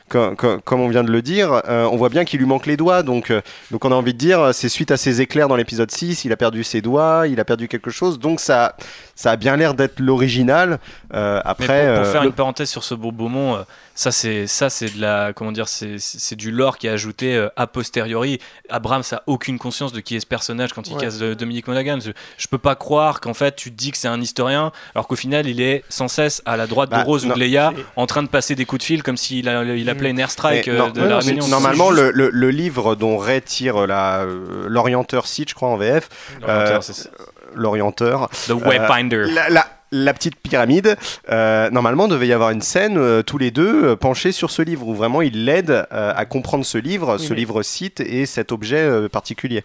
comme, 0.07 0.35
comme, 0.35 0.79
on 0.79 0.87
vient 0.89 1.03
de 1.03 1.11
le 1.11 1.21
dire, 1.21 1.61
on 1.67 1.95
voit 1.97 2.09
bien 2.09 2.25
qu'il 2.25 2.39
lui 2.39 2.45
manque 2.47 2.65
les 2.65 2.77
doigts. 2.77 3.03
Donc, 3.03 3.31
donc 3.71 3.85
on 3.85 3.91
a 3.91 3.95
envie 3.95 4.13
de 4.13 4.17
dire, 4.17 4.53
c'est 4.53 4.69
suite 4.69 4.91
à 4.91 4.97
ces 4.97 5.21
éclairs 5.21 5.47
dans 5.47 5.55
l'épisode 5.55 5.91
6, 5.91 6.25
il 6.25 6.31
a 6.31 6.37
perdu 6.37 6.63
ses 6.63 6.81
doigts, 6.81 7.27
il 7.27 7.39
a 7.39 7.45
perdu 7.45 7.67
quelque 7.67 7.91
chose. 7.91 8.19
Donc 8.19 8.39
ça, 8.39 8.68
ça, 8.77 8.85
ça 9.15 9.31
a 9.31 9.35
bien 9.35 9.55
l'air 9.57 9.73
d'être 9.73 9.99
l'original. 9.99 10.79
Euh, 11.13 11.35
Mais 11.37 11.41
après, 11.49 11.85
pour, 11.87 11.95
pour 11.99 12.07
euh, 12.07 12.11
faire 12.11 12.23
une 12.23 12.31
parenthèse 12.33 12.69
sur 12.69 12.83
ce 12.83 12.93
beau 12.95 13.11
Beaumont, 13.11 13.55
euh, 13.55 13.61
ça 13.95 14.11
c'est 14.11 14.47
ça 14.47 14.69
c'est 14.69 14.95
de 14.95 15.01
la 15.01 15.33
comment 15.33 15.51
dire 15.51 15.67
c'est 15.67 15.95
c'est 15.99 16.35
du 16.37 16.51
lore 16.51 16.77
qui 16.77 16.87
est 16.87 16.91
ajouté 16.91 17.35
euh, 17.35 17.49
a 17.57 17.67
posteriori. 17.67 18.39
Abrams 18.69 19.03
a 19.11 19.23
aucune 19.27 19.57
conscience 19.59 19.91
de 19.91 19.99
qui 19.99 20.15
est 20.15 20.19
ce 20.21 20.25
personnage 20.27 20.71
quand 20.73 20.87
il 20.87 20.93
Ouais. 20.93 21.01
casse 21.01 21.17
euh, 21.21 21.35
Dominique 21.35 21.67
Monaghan. 21.67 21.99
Je, 22.03 22.11
je 22.37 22.47
peux 22.47 22.57
pas 22.57 22.75
croire 22.75 23.19
qu'en 23.19 23.33
fait 23.33 23.55
tu 23.55 23.71
te 23.71 23.75
dis 23.75 23.91
que 23.91 23.97
c'est 23.97 24.07
un 24.07 24.21
historien 24.21 24.71
alors 24.95 25.07
qu'au 25.07 25.15
final 25.17 25.47
il 25.47 25.59
est 25.61 25.83
sans 25.89 26.07
cesse 26.07 26.41
à 26.45 26.55
la 26.57 26.65
droite 26.67 26.89
Bah, 26.89 27.01
de 27.01 27.05
Rose 27.05 27.25
ou 27.25 27.29
non, 27.29 27.35
de 27.35 27.39
Leia 27.39 27.73
en 27.95 28.05
train 28.05 28.23
de 28.23 28.27
passer 28.29 28.55
des 28.55 28.65
coups 28.65 28.79
de 28.79 28.85
fil 28.85 29.03
comme 29.03 29.17
s'il 29.17 29.49
a- 29.49 29.63
il 29.63 29.89
appelait 29.89 30.11
une 30.11 30.19
airstrike 30.19 30.67
euh, 30.69 30.77
non, 30.77 30.89
de 30.91 31.01
la 31.01 31.07
non, 31.09 31.19
rébellion. 31.19 31.47
Normalement, 31.47 31.89
le, 31.91 32.11
le- 32.11 32.29
le 32.31 32.49
livre 32.51 32.95
dont 32.95 33.17
Ray 33.17 33.41
tire 33.41 33.85
la, 33.87 34.19
euh, 34.21 34.65
l'orienteur 34.67 35.27
Sith, 35.27 35.49
je 35.49 35.55
crois 35.55 35.69
en 35.69 35.77
VF, 35.77 36.07
L'orienteur, 36.41 36.77
euh, 36.77 36.81
c'est 36.81 36.93
ça. 36.93 37.09
L'orienteur, 37.55 38.29
The 38.47 38.51
Wayfinder. 38.51 39.25
la, 39.33 39.49
la- 39.49 39.67
la 39.91 40.13
petite 40.13 40.35
pyramide, 40.35 40.97
euh, 41.29 41.69
normalement 41.71 42.07
devait 42.07 42.27
y 42.27 42.33
avoir 42.33 42.51
une 42.51 42.61
scène 42.61 42.97
euh, 42.97 43.21
tous 43.23 43.37
les 43.37 43.51
deux 43.51 43.83
euh, 43.85 43.95
penchés 43.95 44.31
sur 44.31 44.51
ce 44.51 44.61
livre 44.61 44.87
où 44.87 44.93
vraiment 44.93 45.21
il 45.21 45.45
l'aide 45.45 45.71
euh, 45.91 46.13
à 46.15 46.25
comprendre 46.25 46.65
ce 46.65 46.77
livre, 46.77 47.17
Oui, 47.19 47.25
ce 47.25 47.29
mais- 47.33 47.39
livre 47.39 47.61
Sith 47.63 47.99
et 47.99 48.25
cet 48.25 48.51
objet 48.51 48.77
euh, 48.77 49.09
particulier. 49.09 49.63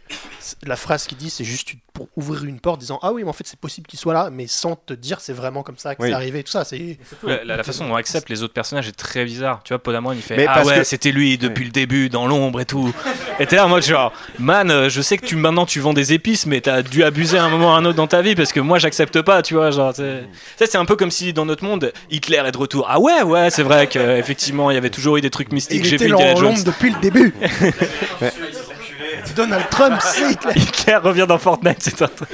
La 0.66 0.77
phrase 0.77 1.07
qu'il 1.07 1.18
dit, 1.18 1.31
c'est 1.31 1.45
juste 1.45 1.72
pour 1.93 2.09
ouvrir 2.16 2.45
une 2.45 2.59
porte, 2.59 2.81
disant 2.81 2.99
Ah 3.03 3.12
oui, 3.12 3.22
mais 3.22 3.29
en 3.31 3.33
fait, 3.33 3.47
c'est 3.47 3.59
possible 3.59 3.87
qu'il 3.87 3.99
soit 4.01 4.14
là, 4.14 4.29
mais 4.33 4.47
sans 4.49 4.75
te 4.77 4.95
dire 4.95 5.20
c'est 5.20 5.33
vraiment 5.33 5.62
comme 5.62 5.79
ça 5.79 5.95
que 5.95 6.03
Oui. 6.03 6.09
c'est 6.09 6.14
arrivé. 6.14 6.43
Tout 6.43 6.51
ça, 6.51 6.64
c'est. 6.64 6.99
La, 7.22 7.45
la- 7.45 7.57
la 7.57 7.62
façon 7.62 7.87
dont 7.87 7.93
on 7.93 7.97
accepte 7.97 8.29
les 8.31 8.43
autres 8.43 8.53
personnages 8.55 8.89
est 8.89 8.93
très 8.93 9.25
bizarre. 9.25 9.61
Tu 9.64 9.72
vois, 9.72 9.79
Podamon 9.83 10.12
il 10.12 10.20
fait 10.22 10.37
Mais 10.37 10.47
Ah 10.49 10.64
ouais, 10.64 10.79
que- 10.79 10.85
c'était 10.85 11.12
lui 11.12 11.39
depuis 11.39 11.64
le 11.64 11.70
début, 11.70 12.09
dans 12.09 12.27
l'ombre 12.27 12.61
et 12.61 12.64
tout. 12.64 12.93
Et 13.39 13.47
t'es 13.47 13.57
là 13.57 13.66
en 13.66 13.68
mode 13.68 13.85
genre, 13.85 14.12
man, 14.41 14.89
je 14.89 15.01
sais 15.03 15.18
que 15.18 15.27
tu 15.27 15.37
maintenant 15.37 15.66
tu 15.66 15.79
vends 15.81 15.93
des 15.93 16.12
épices, 16.12 16.47
mais 16.47 16.61
t'as 16.61 16.83
dû 16.83 17.05
abuser 17.05 17.39
à 17.39 17.45
un 17.45 17.49
moment 17.49 17.66
ou 17.68 17.75
à 17.75 17.77
un 17.77 17.85
autre 17.85 17.97
dans 17.97 18.07
ta 18.09 18.22
vie 18.22 18.35
parce 18.35 18.53
que 18.53 18.61
moi 18.61 18.79
j'accepte 18.81 19.22
pas, 19.22 19.43
tu 19.43 19.55
vois. 19.55 19.70
Genre, 19.70 19.93
ça, 20.56 20.66
c'est 20.66 20.76
un 20.78 20.84
peu 20.84 20.96
comme 20.96 21.10
si 21.10 21.32
dans 21.32 21.44
notre 21.46 21.64
monde, 21.64 21.92
Hitler 22.10 22.42
est 22.46 22.52
de 22.52 22.58
retour. 22.58 22.86
Ah 22.88 22.98
ouais, 23.00 23.22
ouais, 23.22 23.50
c'est 23.50 23.62
vrai 23.62 23.86
qu'effectivement 23.86 24.70
il 24.70 24.74
y 24.74 24.76
avait 24.78 24.90
toujours 24.90 25.16
eu 25.16 25.20
des 25.20 25.30
trucs 25.30 25.52
mystiques. 25.52 25.84
J'ai 25.84 25.96
dans 25.98 26.16
Indiana 26.16 26.34
Jones. 26.40 26.62
depuis 26.64 26.90
le 26.90 27.00
début. 27.00 27.34
Donald 29.36 29.68
Trump, 29.70 30.00
c'est 30.00 30.32
Hitler. 30.32 30.52
Hitler 30.56 30.96
revient 30.96 31.26
dans 31.28 31.38
Fortnite, 31.38 31.78
c'est 31.80 32.02
un 32.02 32.08
truc. 32.08 32.28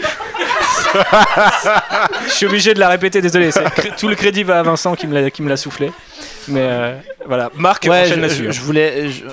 Je 2.27 2.31
suis 2.33 2.47
obligé 2.47 2.75
de 2.75 2.81
la 2.81 2.89
répéter, 2.89 3.21
désolé. 3.21 3.51
Tout 3.97 4.09
le 4.09 4.17
crédit 4.17 4.43
va 4.43 4.59
à 4.59 4.63
Vincent 4.63 4.95
qui 4.95 5.07
me 5.07 5.19
l'a, 5.19 5.31
qui 5.31 5.43
me 5.43 5.49
l'a 5.49 5.57
soufflé. 5.57 5.93
Mais 6.49 6.61
euh, 6.63 6.97
voilà, 7.27 7.51
Marc, 7.55 7.87
Ouais, 7.89 8.07
je, 8.07 8.29
je- 8.29 8.51
je 8.51 8.61
voulais. 8.61 9.09
je- 9.09 9.25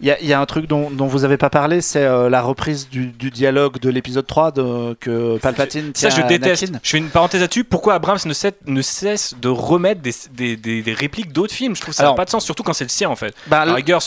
Il 0.00 0.06
y, 0.06 0.10
a- 0.10 0.20
il 0.20 0.26
y 0.26 0.32
a 0.32 0.40
un 0.40 0.46
truc 0.46 0.66
dont, 0.66 0.90
dont 0.90 1.06
vous 1.06 1.24
avez 1.24 1.36
pas 1.36 1.48
parlé, 1.50 1.80
c'est 1.80 2.04
euh, 2.04 2.28
la 2.28 2.42
reprise 2.42 2.88
du, 2.88 3.06
du 3.06 3.30
dialogue 3.30 3.78
de 3.80 3.88
l'épisode 3.88 4.26
3 4.26 4.50
de, 4.52 4.94
que 5.00 5.38
Palpatine 5.38 5.92
Ça, 5.94 6.08
tient 6.08 6.18
je 6.18 6.22
à 6.22 6.26
déteste. 6.26 6.64
Anakin. 6.64 6.80
Je 6.82 6.90
fais 6.90 6.98
une 6.98 7.08
parenthèse 7.08 7.40
là-dessus. 7.40 7.64
Pourquoi 7.64 7.94
Abrams 7.94 8.18
ne 8.26 8.32
cesse, 8.34 8.52
ne 8.66 8.82
cesse 8.82 9.34
de 9.40 9.48
remettre 9.48 10.02
des, 10.02 10.12
des, 10.32 10.56
des- 10.56 10.82
des 10.82 10.92
répliques 10.92 11.32
d'autres 11.32 11.54
films? 11.54 11.74
Je 11.76 11.80
trouve 11.80 11.94
ça 11.94 12.02
n'a 12.04 12.12
pas 12.12 12.24
de 12.26 12.30
sens, 12.30 12.44
surtout 12.44 12.62
quand 12.62 12.72
c'est 12.74 12.84
le 12.84 12.90
sien 12.90 13.08
en 13.08 13.16
fait. 13.16 13.34
Bah, 13.46 13.64
rigueur, 13.64 14.00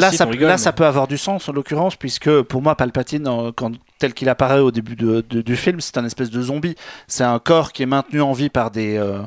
là, 0.00 0.12
ça, 0.12 0.24
rigole, 0.26 0.48
là, 0.48 0.54
mais- 0.54 0.58
ça 0.58 0.72
peut 0.72 0.86
avoir 0.86 1.08
du 1.08 1.18
sens 1.18 1.48
en 1.48 1.52
l'occurrence, 1.52 1.96
puisque 1.96 2.42
pour 2.42 2.62
moi, 2.62 2.74
Palpatine, 2.76 3.52
quand, 3.56 3.72
tel 4.02 4.14
qu'il 4.14 4.28
apparaît 4.28 4.58
au 4.58 4.72
début 4.72 4.96
de- 4.96 5.24
de- 5.30 5.42
du 5.42 5.54
film, 5.56 5.80
c'est 5.80 5.96
un 5.96 6.04
espèce 6.04 6.28
de 6.28 6.42
zombie. 6.42 6.74
C'est 7.06 7.22
un 7.22 7.38
corps 7.38 7.72
qui 7.72 7.84
est 7.84 7.86
maintenu 7.86 8.20
en 8.20 8.32
vie 8.32 8.48
par 8.48 8.72
des, 8.72 8.96
euh, 8.98 9.20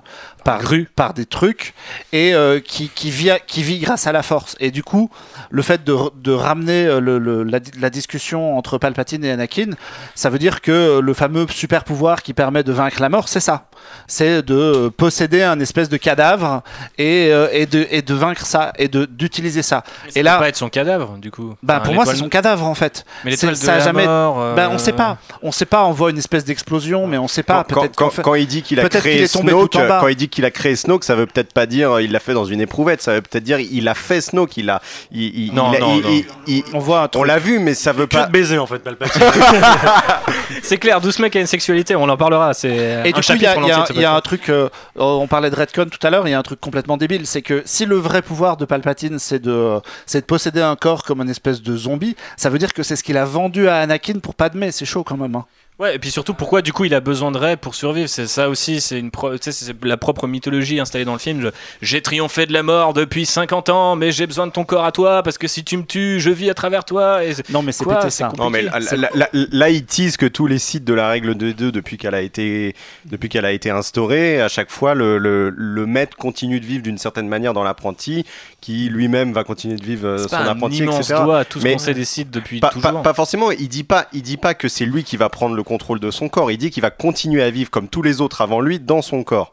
par, 0.44 0.60
par 0.98 1.14
des 1.14 1.26
trucs 1.26 1.74
et 2.12 2.34
euh, 2.34 2.60
qui, 2.60 2.90
qui, 2.90 3.10
vit, 3.10 3.30
qui 3.48 3.64
vit 3.64 3.80
grâce 3.80 4.06
à 4.06 4.12
la 4.12 4.22
force. 4.22 4.58
Et 4.60 4.72
du 4.72 4.84
coup, 4.84 5.10
le 5.50 5.62
fait 5.62 5.86
de, 5.86 5.96
de 6.22 6.32
ramener 6.34 6.86
euh, 6.88 7.00
le- 7.00 7.20
le- 7.20 7.44
la, 7.44 7.60
la 7.80 7.90
discussion 7.90 8.58
entre 8.58 8.78
Palpatine 8.78 9.24
et 9.24 9.32
Anakin, 9.32 9.72
ça 10.14 10.30
veut 10.30 10.40
dire 10.40 10.60
que 10.60 11.00
le 11.00 11.14
fameux 11.14 11.46
super 11.50 11.86
pouvoir 11.86 12.22
qui 12.22 12.34
permet 12.34 12.64
de 12.64 12.74
vaincre 12.74 13.00
la 13.02 13.08
mort, 13.08 13.30
c'est 13.30 13.40
ça. 13.40 13.68
C'est 14.08 14.42
de 14.42 14.56
euh, 14.56 14.90
posséder 14.90 15.44
un 15.44 15.60
espèce 15.60 15.90
de 15.90 15.98
cadavre 15.98 16.62
et, 16.98 17.30
euh, 17.32 17.48
et, 17.52 17.66
de, 17.66 17.86
et 17.90 18.02
de 18.02 18.14
vaincre 18.14 18.46
ça 18.46 18.72
et 18.78 18.88
de- 18.88 19.06
d'utiliser 19.06 19.62
ça. 19.64 19.84
Ça 19.86 20.10
Et 20.12 20.20
peut 20.22 20.26
là, 20.26 20.38
pas 20.38 20.50
être 20.50 20.56
son 20.58 20.70
cadavre, 20.70 21.18
du 21.18 21.32
coup. 21.32 21.56
bah, 21.64 21.76
Enfin, 21.76 21.86
pour 21.86 21.94
moi, 21.94 22.06
c'est 22.06 22.16
son 22.16 22.30
cadavre 22.30 22.66
en 22.66 22.76
fait. 22.76 23.06
Mais 23.24 23.32
l'étoile 23.32 23.54
de 23.54 23.58
ça 23.58 23.74
a 23.74 23.78
la 23.80 23.84
jamais. 23.84 24.06
mort, 24.06 24.40
euh, 24.42 24.56
Bah, 24.56 24.70
on 24.72 24.78
sait 24.78 24.92
pas. 24.94 25.18
On 25.42 25.52
sait 25.52 25.66
pas. 25.66 25.84
On 25.86 25.92
voit 25.92 26.10
une 26.12 26.18
espèce 26.18 26.46
d'explosion, 26.46 27.08
mais 27.08 27.18
on 27.18 27.28
sait 27.28 27.44
pas. 27.44 27.66
Quand, 27.68 27.82
quand- 27.82 27.96
qu'en 27.96 28.10
fait- 28.10 28.22
quand 28.22 28.36
il 28.36 28.48
dit 28.48 28.62
qu'il 28.62 28.80
a 28.80 28.88
créé 28.90 29.28
Snoke, 29.28 29.72
quand 29.74 30.08
il 30.08 30.16
dit 30.16 30.30
qu'il 30.30 30.46
a 30.46 30.52
créé 30.52 30.76
Snoke, 30.76 31.04
ça 31.04 31.16
veut 31.16 31.26
peut-être 31.26 31.54
pas 31.54 31.66
dire 31.66 31.92
euh, 31.94 32.02
il 32.04 32.12
l'a 32.12 32.20
fait 32.20 32.34
dans 32.34 32.46
une 32.46 32.62
éprouvette, 32.62 33.02
ça 33.02 33.14
veut 33.14 33.22
peut-être 33.22 33.44
dire 33.44 33.60
il 33.60 33.88
a 33.88 33.94
fait 33.96 34.22
Snoke, 34.22 34.58
il 34.58 34.70
a, 34.70 34.82
il, 35.12 35.46
il- 35.48 35.54
Non, 35.54 35.72
il 35.74 35.80
non, 35.80 35.96
il- 35.98 36.02
non. 36.04 36.10
il- 36.10 36.26
il- 36.58 36.64
on 36.74 36.80
voit, 36.80 37.10
on 37.16 37.24
l'a 37.24 37.40
vu, 37.40 37.60
mais 37.60 37.74
ça 37.74 37.92
veut 37.92 38.06
Que 38.08 38.16
pas. 38.18 38.26
baiser 38.28 38.58
en 38.58 38.66
fait, 38.68 38.80
Palpatine. 38.80 39.22
C'est 40.64 40.78
clair, 40.78 41.02
Douce 41.02 41.20
Mec 41.20 41.36
a 41.36 41.40
une 41.40 41.48
sexualité, 41.48 41.96
on 41.96 42.08
en 42.10 42.18
parlera. 42.18 42.54
C'est 42.54 42.70
Et 42.70 42.94
un 42.96 43.04
du 43.04 43.12
coup, 43.14 43.20
il 43.20 43.20
y 43.20 43.24
chapitre 43.24 43.50
a, 43.50 43.58
en 43.60 43.65
il 43.66 43.70
y 43.70 43.72
a- 43.74 43.86
il 43.96 44.02
y 44.02 44.06
un 44.06 44.22
truc. 44.22 44.50
euh, 44.50 44.70
on 44.96 45.28
parlait 45.28 45.50
de 45.50 45.56
Redcon 45.56 45.86
tout 45.86 46.06
à 46.06 46.10
l'heure. 46.10 46.28
Il 46.28 46.32
y 46.32 46.34
a 46.34 46.40
un 46.40 46.44
truc 46.44 46.60
complètement 46.60 46.98
débile, 46.98 47.26
c'est 47.28 47.42
que 47.42 47.62
si 47.66 47.86
le 47.86 47.96
vrai 47.98 48.22
pouvoir 48.22 48.58
de 48.58 48.66
Palpatine, 48.66 49.20
c'est 49.20 49.40
de, 49.40 49.80
c'est 50.06 50.22
de 50.22 50.26
posséder 50.26 50.62
un 50.62 50.76
corps 50.76 51.04
comme 51.04 51.22
une 51.22 51.30
espèce 51.30 51.62
de 51.62 51.76
zombie, 51.78 52.16
ça 52.38 52.50
veut 52.50 52.58
dire 52.60 52.74
que 52.74 52.84
c'est 52.84 52.96
ce 52.96 53.04
qu'il 53.04 53.18
a 53.18 53.26
vendu 53.26 53.68
à 53.68 53.78
Anakin 53.78 54.20
pour 54.20 54.36
Padmé. 54.36 54.72
C'est 54.72 54.86
chaud 54.86 55.04
quand 55.04 55.18
même. 55.18 55.36
hein. 55.36 55.46
Ouais, 55.78 55.94
et 55.96 56.00
puis 56.00 56.10
surtout, 56.10 56.34
pourquoi 56.34 56.62
du 56.62 56.72
coup 56.72 56.86
il 56.86 56.94
a 56.94 57.02
besoin 57.02 57.32
de 57.32 57.38
Rey 57.38 57.58
pour 57.58 57.76
survivre? 57.76 58.08
C'est 58.08 58.28
ça 58.28 58.48
aussi, 58.48 58.80
c'est 58.80 58.98
une 58.98 59.12
pro- 59.12 59.34
tu 59.38 59.40
sais, 59.44 59.52
c'est 59.52 59.76
la 59.84 59.98
propre 59.98 60.26
mythologie 60.26 60.80
installée 60.80 61.04
dans 61.04 61.12
le 61.12 61.20
film. 61.20 61.52
J'ai 61.82 62.02
triomphé 62.02 62.46
de 62.46 62.54
la 62.54 62.64
mort 62.64 62.94
depuis 62.94 63.26
50 63.26 63.68
ans, 63.68 63.98
mais 63.98 64.14
j'ai 64.14 64.26
besoin 64.26 64.48
de 64.48 64.54
ton 64.54 64.64
corps 64.64 64.86
à 64.86 64.94
toi 64.94 65.22
parce 65.22 65.38
que 65.38 65.50
si 65.50 65.66
tu 65.66 65.76
me 65.76 65.84
tues, 65.84 66.22
je 66.22 66.30
vis 66.30 66.50
à 66.50 66.54
travers 66.54 66.86
toi. 66.86 67.26
Et 67.26 67.34
Non, 67.50 67.62
mais 67.62 67.74
c'est 67.74 67.84
pété 67.84 68.10
ça. 68.10 68.32
Non 68.38 68.50
mais 68.50 68.64
compliqué. 68.68 68.96
là, 68.96 69.10
là- 69.16 69.28
là- 69.34 69.46
là, 69.52 69.70
il 69.70 69.84
tease 69.86 70.16
que 70.16 70.26
tous 70.26 70.48
les 70.48 70.60
sites 70.60 70.86
de 70.86 70.94
la 70.94 71.10
règle 71.10 71.36
de 71.36 71.52
2 71.52 71.74
depuis 71.74 71.98
qu'elle 71.98 72.16
a 72.16 72.22
été 72.22 72.74
depuis 73.04 73.28
qu'elle 73.28 73.44
a 73.46 73.52
été 73.52 73.70
instaurée, 73.70 74.42
à 74.42 74.48
chaque 74.48 74.72
fois 74.72 74.94
le, 74.94 75.18
le, 75.18 75.50
le 75.50 75.86
maître 75.86 76.16
continue 76.16 76.62
de 76.62 76.66
vivre 76.66 76.84
d'une 76.84 76.98
certaine 76.98 77.28
manière 77.28 77.54
dans 77.54 77.66
l'apprenti, 77.66 78.26
qui 78.62 78.88
lui-même 78.88 79.34
va 79.34 79.44
continuer 79.44 79.76
de 79.76 79.84
vivre 79.84 80.08
euh, 80.08 80.18
son 80.20 80.30
pas 80.30 80.38
un 80.38 80.48
apprenti, 80.48 80.78
immense 80.78 81.10
etc. 81.10 81.22
doigt 81.22 81.40
à 81.40 81.44
tout 81.44 81.60
ce 81.60 81.66
Mais- 81.66 81.74
qu'on 81.74 81.80
sait 81.80 81.94
des 81.94 82.06
sites 82.06 82.32
depuis 82.32 82.62
pas, 82.62 82.70
toujours. 82.70 82.94
pas- 82.94 83.02
pas 83.02 83.14
forcément. 83.14 83.52
Il 83.52 83.68
dit 83.68 83.84
pas, 83.84 84.08
il 84.14 84.22
dit 84.22 84.38
pas 84.38 84.54
que 84.54 84.70
c'est 84.70 84.86
lui 84.86 85.04
qui 85.04 85.18
va 85.18 85.28
prendre 85.28 85.54
le 85.54 85.65
contrôle 85.66 86.00
de 86.00 86.12
son 86.12 86.30
corps. 86.30 86.52
Il 86.52 86.58
dit 86.58 86.72
qu'il 86.72 86.82
va 86.82 86.92
continuer 86.92 87.44
à 87.44 87.50
vivre 87.50 87.70
comme 87.70 87.90
tous 87.90 88.02
les 88.02 88.22
autres 88.22 88.40
avant 88.40 88.62
lui 88.62 88.80
dans 88.80 89.02
son 89.02 89.24
corps. 89.24 89.52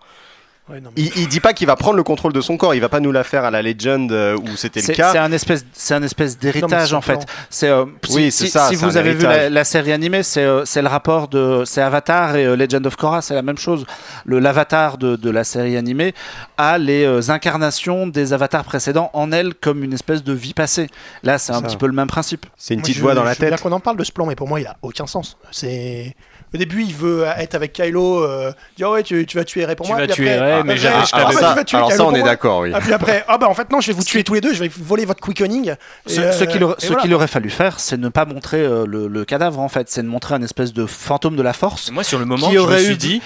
Ouais, 0.69 0.81
non, 0.81 0.91
mais- 0.97 1.03
Il, 1.03 1.11
il 1.17 1.29
dit 1.29 1.41
pas 1.41 1.53
qu'il 1.55 1.67
va 1.67 1.75
prendre 1.75 1.97
le 1.97 2.05
contrôle 2.05 2.33
de 2.33 2.41
son 2.41 2.57
corps. 2.57 2.73
Il 2.75 2.81
va 2.81 2.89
pas 2.89 3.01
nous 3.01 3.11
la 3.11 3.25
faire 3.25 3.45
à 3.45 3.51
la 3.51 3.63
Legend 3.63 4.11
euh, 4.13 4.37
où 4.39 4.57
c'était 4.57 4.81
le 4.81 4.87
C'est 4.87 4.95
cas. 4.95 5.11
c'est 5.11 5.19
un 5.19 5.33
espèce, 5.33 5.67
c'est 5.73 5.93
un 5.95 6.03
espèce 6.05 6.39
d'héritage 6.39 6.95
en 6.95 7.01
fait. 7.01 7.19
C'est 7.51 7.69
euh, 7.69 7.85
si, 8.05 8.15
Oui, 8.15 8.31
si- 8.31 8.45
c'est 8.45 8.47
ça, 8.47 8.69
si 8.69 8.77
vous 8.77 8.97
avez 8.97 9.13
vu 9.15 9.25
la, 9.27 9.65
série 9.65 9.91
animée, 9.93 10.23
c'est 10.23 10.45
euh, 10.45 10.65
c'est 10.65 10.81
le 10.81 10.87
rapport 10.87 11.27
de 11.27 11.65
c'est 11.67 11.83
Avatar 11.83 12.37
et 12.37 12.47
euh, 12.47 12.55
Legend 12.57 12.87
of 12.87 12.95
Korra, 12.95 13.23
c'est 13.23 13.35
la 13.35 13.43
même 13.43 13.59
chose. 13.59 13.85
Le 14.25 14.39
l'avatar 14.39 14.99
de, 14.99 15.17
de 15.17 15.31
la 15.31 15.43
série 15.43 15.77
animée 15.77 16.15
a 16.57 16.79
les 16.79 17.05
euh, 17.05 17.21
incarnations 17.31 18.07
des 18.07 18.33
avatars 18.33 18.65
précédents 18.65 19.11
en 19.15 19.33
elle 19.33 19.55
comme 19.55 19.83
une 19.83 19.93
espèce 19.93 20.23
de 20.23 20.33
vie 20.33 20.55
passée. 20.55 20.87
Là, 21.25 21.39
c'est 21.39 21.53
un 21.53 21.57
Ça. 21.57 21.63
petit 21.63 21.77
peu 21.77 21.87
le 21.87 21.93
même 21.93 22.07
principe. 22.07 22.47
C'est 22.57 22.75
une 22.75 22.81
Moi, 22.81 22.85
petite 22.85 22.97
je- 22.99 23.03
voix 23.03 23.15
dans 23.15 23.25
la 23.25 23.35
je 23.35 23.41
tête. 23.41 23.61
qu'on 23.61 23.73
en 23.73 23.81
parle 23.81 23.97
de 23.97 24.05
ce 24.05 24.13
plan, 24.13 24.27
mais 24.27 24.37
pour 24.37 24.47
moi, 24.47 24.61
il 24.61 24.67
a 24.69 24.77
aucun 24.83 25.09
sens. 25.09 25.37
C'est. 25.51 26.15
Au 26.55 26.59
début, 26.59 26.83
il 26.83 26.95
veut 26.95 27.25
être 27.39 27.55
avec 27.55 27.73
Kylo, 27.73 28.25
euh, 28.25 28.53
dire 28.77 28.91
ouais, 28.91 29.03
tu, 29.03 29.25
tu 29.27 29.37
vas 29.39 29.45
tuer 29.45 29.65
Ray 29.65 29.75
pour 29.75 29.87
Tu 29.87 29.93
moi. 29.93 30.01
vas 30.01 30.07
puis 30.07 30.15
tuer 30.17 30.33
après- 30.35 30.55
Rey, 30.57 30.63
mais 30.65 30.73
après, 30.87 30.89
ah, 30.89 31.01
je 31.01 31.33
tu 31.33 31.39
ça, 31.43 31.55
vas 31.55 31.65
tuer 31.65 31.77
alors 31.79 31.89
Kylo 31.91 31.99
ça, 32.05 32.09
on 32.11 32.15
est 32.15 32.23
d'accord, 32.23 32.61
oui. 32.61 32.73
Ah, 32.75 32.81
puis 32.81 32.93
après, 32.93 33.25
ah 33.29 33.39
bah 33.39 33.49
en 33.49 33.55
fait 33.55 33.71
non, 33.71 33.81
je 33.81 33.87
vais 33.87 33.93
vous 33.95 34.03
tuer 34.05 34.23
tous 34.23 34.35
les 34.35 34.41
deux, 34.43 34.53
je 34.53 34.63
vais 34.65 34.71
voler 34.81 35.05
votre 35.07 35.21
quickening. 35.21 35.75
Ce, 36.07 36.13
Et, 36.21 36.33
ce 36.33 36.45
euh, 36.45 36.47
qu'il 36.47 36.63
aurait, 36.63 36.77
et 36.83 36.87
voilà. 36.89 37.27
fallu 37.27 37.49
faire, 37.51 37.81
c'est 37.81 37.97
ne 37.97 38.09
pas 38.11 38.25
montrer 38.27 38.59
euh, 38.61 38.85
le, 38.87 39.09
le 39.09 39.25
cadavre 39.25 39.61
en 39.61 39.69
fait, 39.69 39.89
c'est 39.91 40.03
de 40.03 40.09
montrer 40.09 40.35
un 40.35 40.43
espèce 40.43 40.73
de 40.73 40.85
fantôme 40.87 41.37
de 41.37 41.43
la 41.43 41.53
force. 41.55 41.89
Et 41.89 41.93
moi, 41.93 42.05
sur 42.05 42.19
le 42.19 42.27
moment, 42.27 42.47
Qui 42.49 42.53
je 42.55 42.59
me 42.59 42.65
aurait 42.65 42.83
suis 42.83 42.93
eu- 42.93 42.97
dit, 42.97 43.23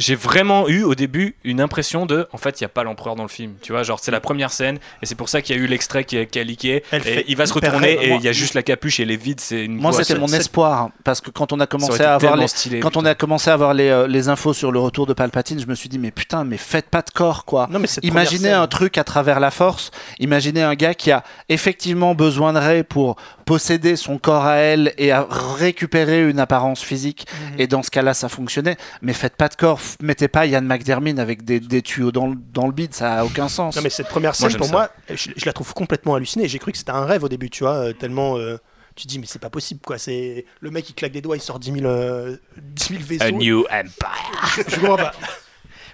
j'ai 0.00 0.16
vraiment 0.16 0.66
eu 0.68 0.82
au 0.82 0.94
début 0.96 1.36
une 1.44 1.60
impression 1.60 2.06
de, 2.06 2.26
en 2.32 2.38
fait, 2.38 2.60
il 2.60 2.64
n'y 2.64 2.66
a 2.66 2.70
pas 2.70 2.82
l'empereur 2.82 3.14
dans 3.14 3.22
le 3.22 3.28
film. 3.28 3.54
Tu 3.62 3.70
vois, 3.72 3.82
genre, 3.84 4.00
c'est 4.02 4.10
la 4.10 4.18
première 4.20 4.50
scène, 4.50 4.78
et 5.02 5.06
c'est 5.06 5.14
pour 5.14 5.28
ça 5.28 5.42
qu'il 5.42 5.54
y 5.54 5.58
a 5.58 5.62
eu 5.62 5.66
l'extrait 5.66 6.04
qui, 6.04 6.16
a- 6.18 6.24
qui 6.24 6.38
a 6.40 6.42
leaké. 6.44 6.82
Elle 6.90 7.06
Et 7.06 7.24
il 7.28 7.36
va 7.36 7.46
se 7.46 7.52
retourner, 7.52 7.96
rêve. 7.96 8.02
et 8.02 8.14
il 8.16 8.22
y 8.22 8.28
a 8.28 8.32
juste 8.32 8.54
la 8.54 8.62
capuche, 8.62 8.98
et 8.98 9.04
les 9.04 9.16
vides, 9.16 9.40
c'est 9.40 9.64
une 9.64 9.76
Moi, 9.76 9.92
c'était 9.92 10.18
mon 10.18 10.26
espoir 10.26 10.90
parce 11.04 11.20
que 11.20 11.30
quand 11.30 11.52
on 11.52 11.60
a 11.60 11.66
commencé 11.66 12.02
à 12.02 12.14
avoir 12.14 12.34
les, 12.36 12.48
stylé, 12.48 12.80
quand 12.80 12.96
on 12.96 13.04
a 13.04 13.14
commencé 13.14 13.50
à 13.50 13.52
avoir 13.54 13.74
les, 13.74 13.88
euh, 13.90 14.06
les 14.08 14.28
infos 14.28 14.54
sur 14.54 14.72
le 14.72 14.78
retour 14.80 15.06
de 15.06 15.12
Palpatine, 15.12 15.60
je 15.60 15.66
me 15.66 15.74
suis 15.74 15.88
dit 15.88 15.98
mais 15.98 16.10
putain, 16.10 16.44
mais 16.44 16.56
faites 16.56 16.88
pas 16.88 17.02
de 17.02 17.10
corps 17.10 17.44
quoi. 17.44 17.68
Non, 17.70 17.78
mais 17.78 17.86
cette 17.86 18.04
Imaginez 18.04 18.44
scène- 18.50 18.54
un 18.54 18.66
truc 18.66 18.96
à 18.98 19.04
travers 19.04 19.38
la 19.38 19.50
force. 19.50 19.90
Imaginez 20.18 20.62
un 20.62 20.74
gars 20.74 20.94
qui 20.94 21.10
a 21.10 21.22
effectivement 21.50 22.14
besoin 22.14 22.52
de 22.54 22.58
Rey 22.58 22.82
pour 22.84 23.16
posséder 23.50 23.96
son 23.96 24.16
corps 24.18 24.44
à 24.46 24.56
elle 24.58 24.94
et 24.96 25.10
à 25.10 25.26
récupérer 25.28 26.28
une 26.30 26.38
apparence 26.38 26.82
physique. 26.82 27.26
Mhm. 27.54 27.60
Et 27.60 27.66
dans 27.66 27.82
ce 27.82 27.90
cas-là, 27.90 28.14
ça 28.14 28.28
fonctionnait. 28.28 28.76
Mais 29.02 29.12
faites 29.12 29.34
pas 29.36 29.48
de 29.48 29.56
corps. 29.56 29.80
Mettez 30.00 30.28
pas 30.28 30.46
Ian 30.46 30.62
McDermott 30.62 31.18
avec 31.18 31.44
des, 31.44 31.58
des 31.58 31.82
tuyaux 31.82 32.12
dans, 32.12 32.28
le- 32.28 32.36
dans 32.54 32.66
le 32.66 32.72
bide. 32.72 32.94
Ça 32.94 33.14
a 33.20 33.24
aucun 33.24 33.48
sens. 33.48 33.74
Non 33.74 33.82
mais 33.82 33.90
cette 33.90 34.08
première 34.08 34.36
scène 34.36 34.54
pour 34.56 34.66
ça. 34.66 34.72
moi, 34.72 34.88
je, 35.12 35.30
je 35.36 35.46
la 35.46 35.52
trouve 35.52 35.74
complètement 35.74 36.14
hallucinée. 36.14 36.46
J'ai 36.46 36.60
cru 36.60 36.70
que 36.70 36.78
c'était 36.78 36.92
un 36.92 37.04
rêve 37.04 37.24
au 37.24 37.28
début, 37.28 37.50
tu 37.50 37.64
vois, 37.64 37.74
euh, 37.74 37.92
tellement 37.92 38.36
euh, 38.38 38.56
tu 38.94 39.04
te 39.06 39.08
dis 39.08 39.18
mais 39.18 39.26
c'est 39.26 39.38
pas 39.40 39.50
possible 39.50 39.80
quoi. 39.84 39.98
C'est 39.98 40.44
le 40.60 40.70
mec 40.70 40.88
il 40.88 40.94
claque 40.94 41.10
des 41.12 41.20
doigts, 41.20 41.36
il 41.36 41.40
sort 41.42 41.58
10 41.58 41.72
000, 41.72 41.86
euh, 41.86 42.36
10 42.56 42.84
000 42.88 43.00
vaisseaux. 43.04 43.24
A 43.24 43.30
New 43.32 43.64
Empire. 43.70 44.54
Je, 44.56 44.62
je 44.76 44.76
comprends 44.80 44.96
pas. 44.96 45.12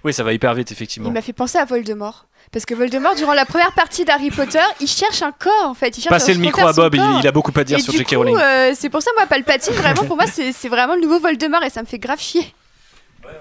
Oui, 0.05 0.13
ça 0.13 0.23
va 0.23 0.33
hyper 0.33 0.55
vite, 0.55 0.71
Il 0.71 0.75
effectivement. 0.75 1.11
m'a 1.11 1.23
fait 1.23 1.33
penser 1.33 1.59
à 1.59 1.65
Voldemort. 1.65 2.27
Parce 2.53 2.65
que 2.65 2.75
Voldemort, 2.75 3.15
durant 3.15 3.35
la 3.35 3.45
première 3.45 3.73
partie 3.73 4.05
d'Harry 4.05 4.31
Potter, 4.31 4.61
il 4.81 4.87
cherche 4.89 5.23
un 5.23 5.33
corps 5.33 5.53
en 5.67 5.75
fait. 5.75 5.97
Il 5.99 6.03
cherche 6.03 6.09
Passez 6.11 6.33
le 6.35 6.41
micro 6.41 6.67
à 6.67 6.73
Bob, 6.73 6.95
il, 6.95 7.03
il 7.21 7.27
a 7.27 7.33
beaucoup 7.33 7.53
à 7.57 7.65
dire 7.65 7.79
Et 7.79 7.83
sur 7.83 7.93
J.K. 7.93 8.11
Rowling. 8.17 8.37
euh, 8.39 8.73
c'est 8.75 8.89
pour 8.89 9.03
ça, 9.03 9.11
moi, 9.17 9.27
Palpatine, 9.27 9.75
vraiment, 9.75 10.05
pour 10.05 10.17
moi, 10.17 10.27
c'est 10.27 10.53
c'est 10.53 10.69
vraiment 10.69 10.95
le 10.95 11.01
nouveau 11.01 11.19
Voldemort 11.19 11.63
et 11.63 11.71
ça 11.71 11.83
me 11.83 11.87
fait 11.87 11.99
grave 11.99 12.21
chier. 12.21 12.55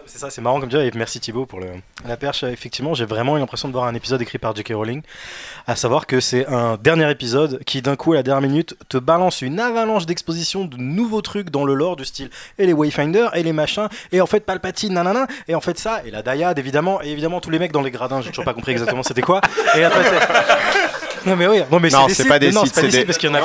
C'est 0.05 0.19
ça, 0.19 0.29
c'est 0.29 0.41
marrant 0.41 0.59
comme 0.59 0.69
tu 0.69 0.77
et 0.77 0.91
merci 0.95 1.19
Thibaut 1.19 1.45
pour 1.45 1.59
le, 1.59 1.67
la 2.07 2.15
perche. 2.15 2.43
Effectivement, 2.43 2.93
j'ai 2.93 3.05
vraiment 3.05 3.37
eu 3.37 3.39
l'impression 3.39 3.67
de 3.67 3.73
voir 3.73 3.85
un 3.85 3.95
épisode 3.95 4.21
écrit 4.21 4.37
par 4.37 4.55
J.K. 4.55 4.73
Rowling, 4.73 5.01
à 5.67 5.75
savoir 5.75 6.07
que 6.07 6.19
c'est 6.19 6.47
un 6.47 6.77
dernier 6.77 7.09
épisode 7.09 7.63
qui, 7.65 7.81
d'un 7.81 7.95
coup, 7.95 8.13
à 8.13 8.17
la 8.17 8.23
dernière 8.23 8.47
minute, 8.47 8.77
te 8.87 8.97
balance 8.97 9.41
une 9.41 9.59
avalanche 9.59 10.05
d'exposition 10.05 10.65
de 10.65 10.77
nouveaux 10.77 11.21
trucs 11.21 11.49
dans 11.49 11.65
le 11.65 11.73
lore 11.73 11.95
du 11.95 12.05
style 12.05 12.29
et 12.59 12.65
les 12.65 12.73
Wayfinder 12.73 13.29
et 13.33 13.43
les 13.43 13.53
machins, 13.53 13.87
et 14.11 14.21
en 14.21 14.27
fait 14.27 14.41
Palpatine, 14.41 14.93
nanana, 14.93 15.27
et 15.47 15.55
en 15.55 15.61
fait 15.61 15.77
ça, 15.77 16.01
et 16.05 16.11
la 16.11 16.21
Dayad 16.21 16.57
évidemment, 16.59 17.01
et 17.01 17.09
évidemment 17.09 17.41
tous 17.41 17.49
les 17.49 17.59
mecs 17.59 17.71
dans 17.71 17.81
les 17.81 17.91
gradins, 17.91 18.21
j'ai 18.21 18.29
toujours 18.29 18.45
pas 18.45 18.53
compris 18.53 18.71
exactement 18.71 19.03
c'était 19.03 19.21
quoi. 19.21 19.41
Et 19.75 19.83
après, 19.83 20.03
non 21.25 21.35
mais 21.35 21.47
oui, 21.47 21.59
non 21.71 21.79
mais 21.79 21.89
Non, 21.89 22.07
c'est 22.09 22.23
des 22.23 22.29
pas 22.29 22.39
des 22.39 22.51
sites, 22.51 22.73
c'est 22.75 22.87
des 22.87 23.05
parce 23.05 23.17
qu'il 23.17 23.29
y 23.29 23.31
en 23.31 23.35
a 23.35 23.41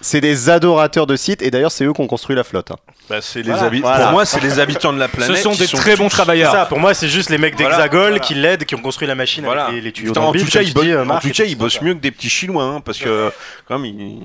c'est 0.00 0.48
adorateurs 0.50 1.06
de 1.06 1.16
sites, 1.16 1.42
et 1.42 1.50
d'ailleurs, 1.50 1.72
c'est 1.72 1.84
eux 1.84 1.92
qui 1.92 2.00
ont 2.00 2.06
construit 2.06 2.36
la 2.36 2.44
flotte. 2.44 2.70
hein. 2.70 2.76
Bah, 3.08 3.18
c'est 3.20 3.42
les 3.42 3.50
Voilà. 3.50 3.68
habi- 3.68 3.80
Voilà. 3.80 4.04
Pour 4.04 4.12
moi, 4.12 4.24
c'est 4.24 4.40
les 4.40 4.58
habitants 4.60 4.92
de 4.92 4.98
la 4.98 5.08
planète. 5.08 5.36
Ce 5.36 5.42
sont 5.42 5.52
des 5.52 5.66
très 5.66 5.96
bons 5.96 6.08
travailleurs. 6.08 6.52
ça, 6.52 6.66
pour 6.66 6.78
moi, 6.78 6.94
c'est 6.94 7.08
juste 7.08 7.30
les 7.30 7.38
mecs 7.38 7.56
d'Hexagol 7.56 8.00
voilà. 8.10 8.18
qui 8.20 8.34
l'aident, 8.34 8.64
qui 8.64 8.74
ont 8.74 8.82
construit 8.82 9.08
la 9.08 9.14
machine 9.14 9.44
Voilà. 9.44 9.64
avec 9.64 9.76
les, 9.76 9.80
les 9.80 9.92
tuyaux 9.92 10.10
en 10.16 10.32
tout 10.32 10.44
cas, 10.46 10.60
comme 10.60 10.62
ils 10.62 10.74
bossent, 10.74 10.84
en 10.96 11.04
Marc, 11.04 11.22
tout 11.22 11.28
et 11.28 11.30
cas, 11.32 11.42
tout 11.44 11.48
ils 11.48 11.52
ça. 11.52 11.56
bossent 11.58 11.80
mieux 11.82 11.94
que 11.94 12.00
des 12.00 12.10
petits 12.10 12.30
chinois, 12.30 12.64
hein, 12.64 12.80
parce 12.80 12.98
que 12.98 13.32
ils- 13.70 14.20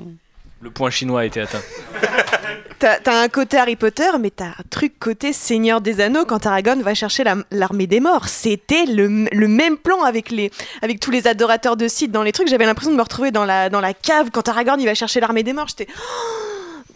Le 0.61 0.69
point 0.71 0.89
chinois 0.89 1.21
a 1.21 1.25
été 1.25 1.41
atteint. 1.41 1.61
T'as 2.79 3.21
un 3.23 3.29
côté 3.29 3.57
Harry 3.57 3.75
Potter, 3.75 4.09
mais 4.19 4.29
t'as 4.29 4.47
un 4.47 4.63
truc 4.69 4.99
côté 4.99 5.33
Seigneur 5.33 5.81
des 5.81 6.01
Anneaux 6.01 6.25
quand 6.25 6.45
Aragorn 6.45 6.81
va 6.81 6.93
chercher 6.93 7.23
la- 7.23 7.37
l'armée 7.51 7.87
des 7.87 7.99
morts. 7.99 8.27
C'était 8.27 8.85
le, 8.85 9.27
le 9.31 9.47
même 9.47 9.77
plan 9.77 10.03
avec, 10.03 10.29
les, 10.29 10.51
avec 10.81 10.99
tous 10.99 11.09
les 11.09 11.25
adorateurs 11.27 11.77
de 11.77 11.87
Sith 11.87 12.11
dans 12.11 12.21
les 12.21 12.31
trucs. 12.31 12.47
J'avais 12.47 12.65
l'impression 12.65 12.91
de 12.91 12.97
me 12.97 13.01
retrouver 13.01 13.31
dans 13.31 13.45
la, 13.45 13.69
dans 13.69 13.81
la 13.81 13.93
cave 13.93 14.29
quand 14.31 14.47
Aragorn 14.49 14.79
il 14.79 14.85
va 14.85 14.93
chercher 14.93 15.19
l'armée 15.19 15.43
des 15.43 15.53
morts. 15.53 15.67
J'étais 15.69 15.87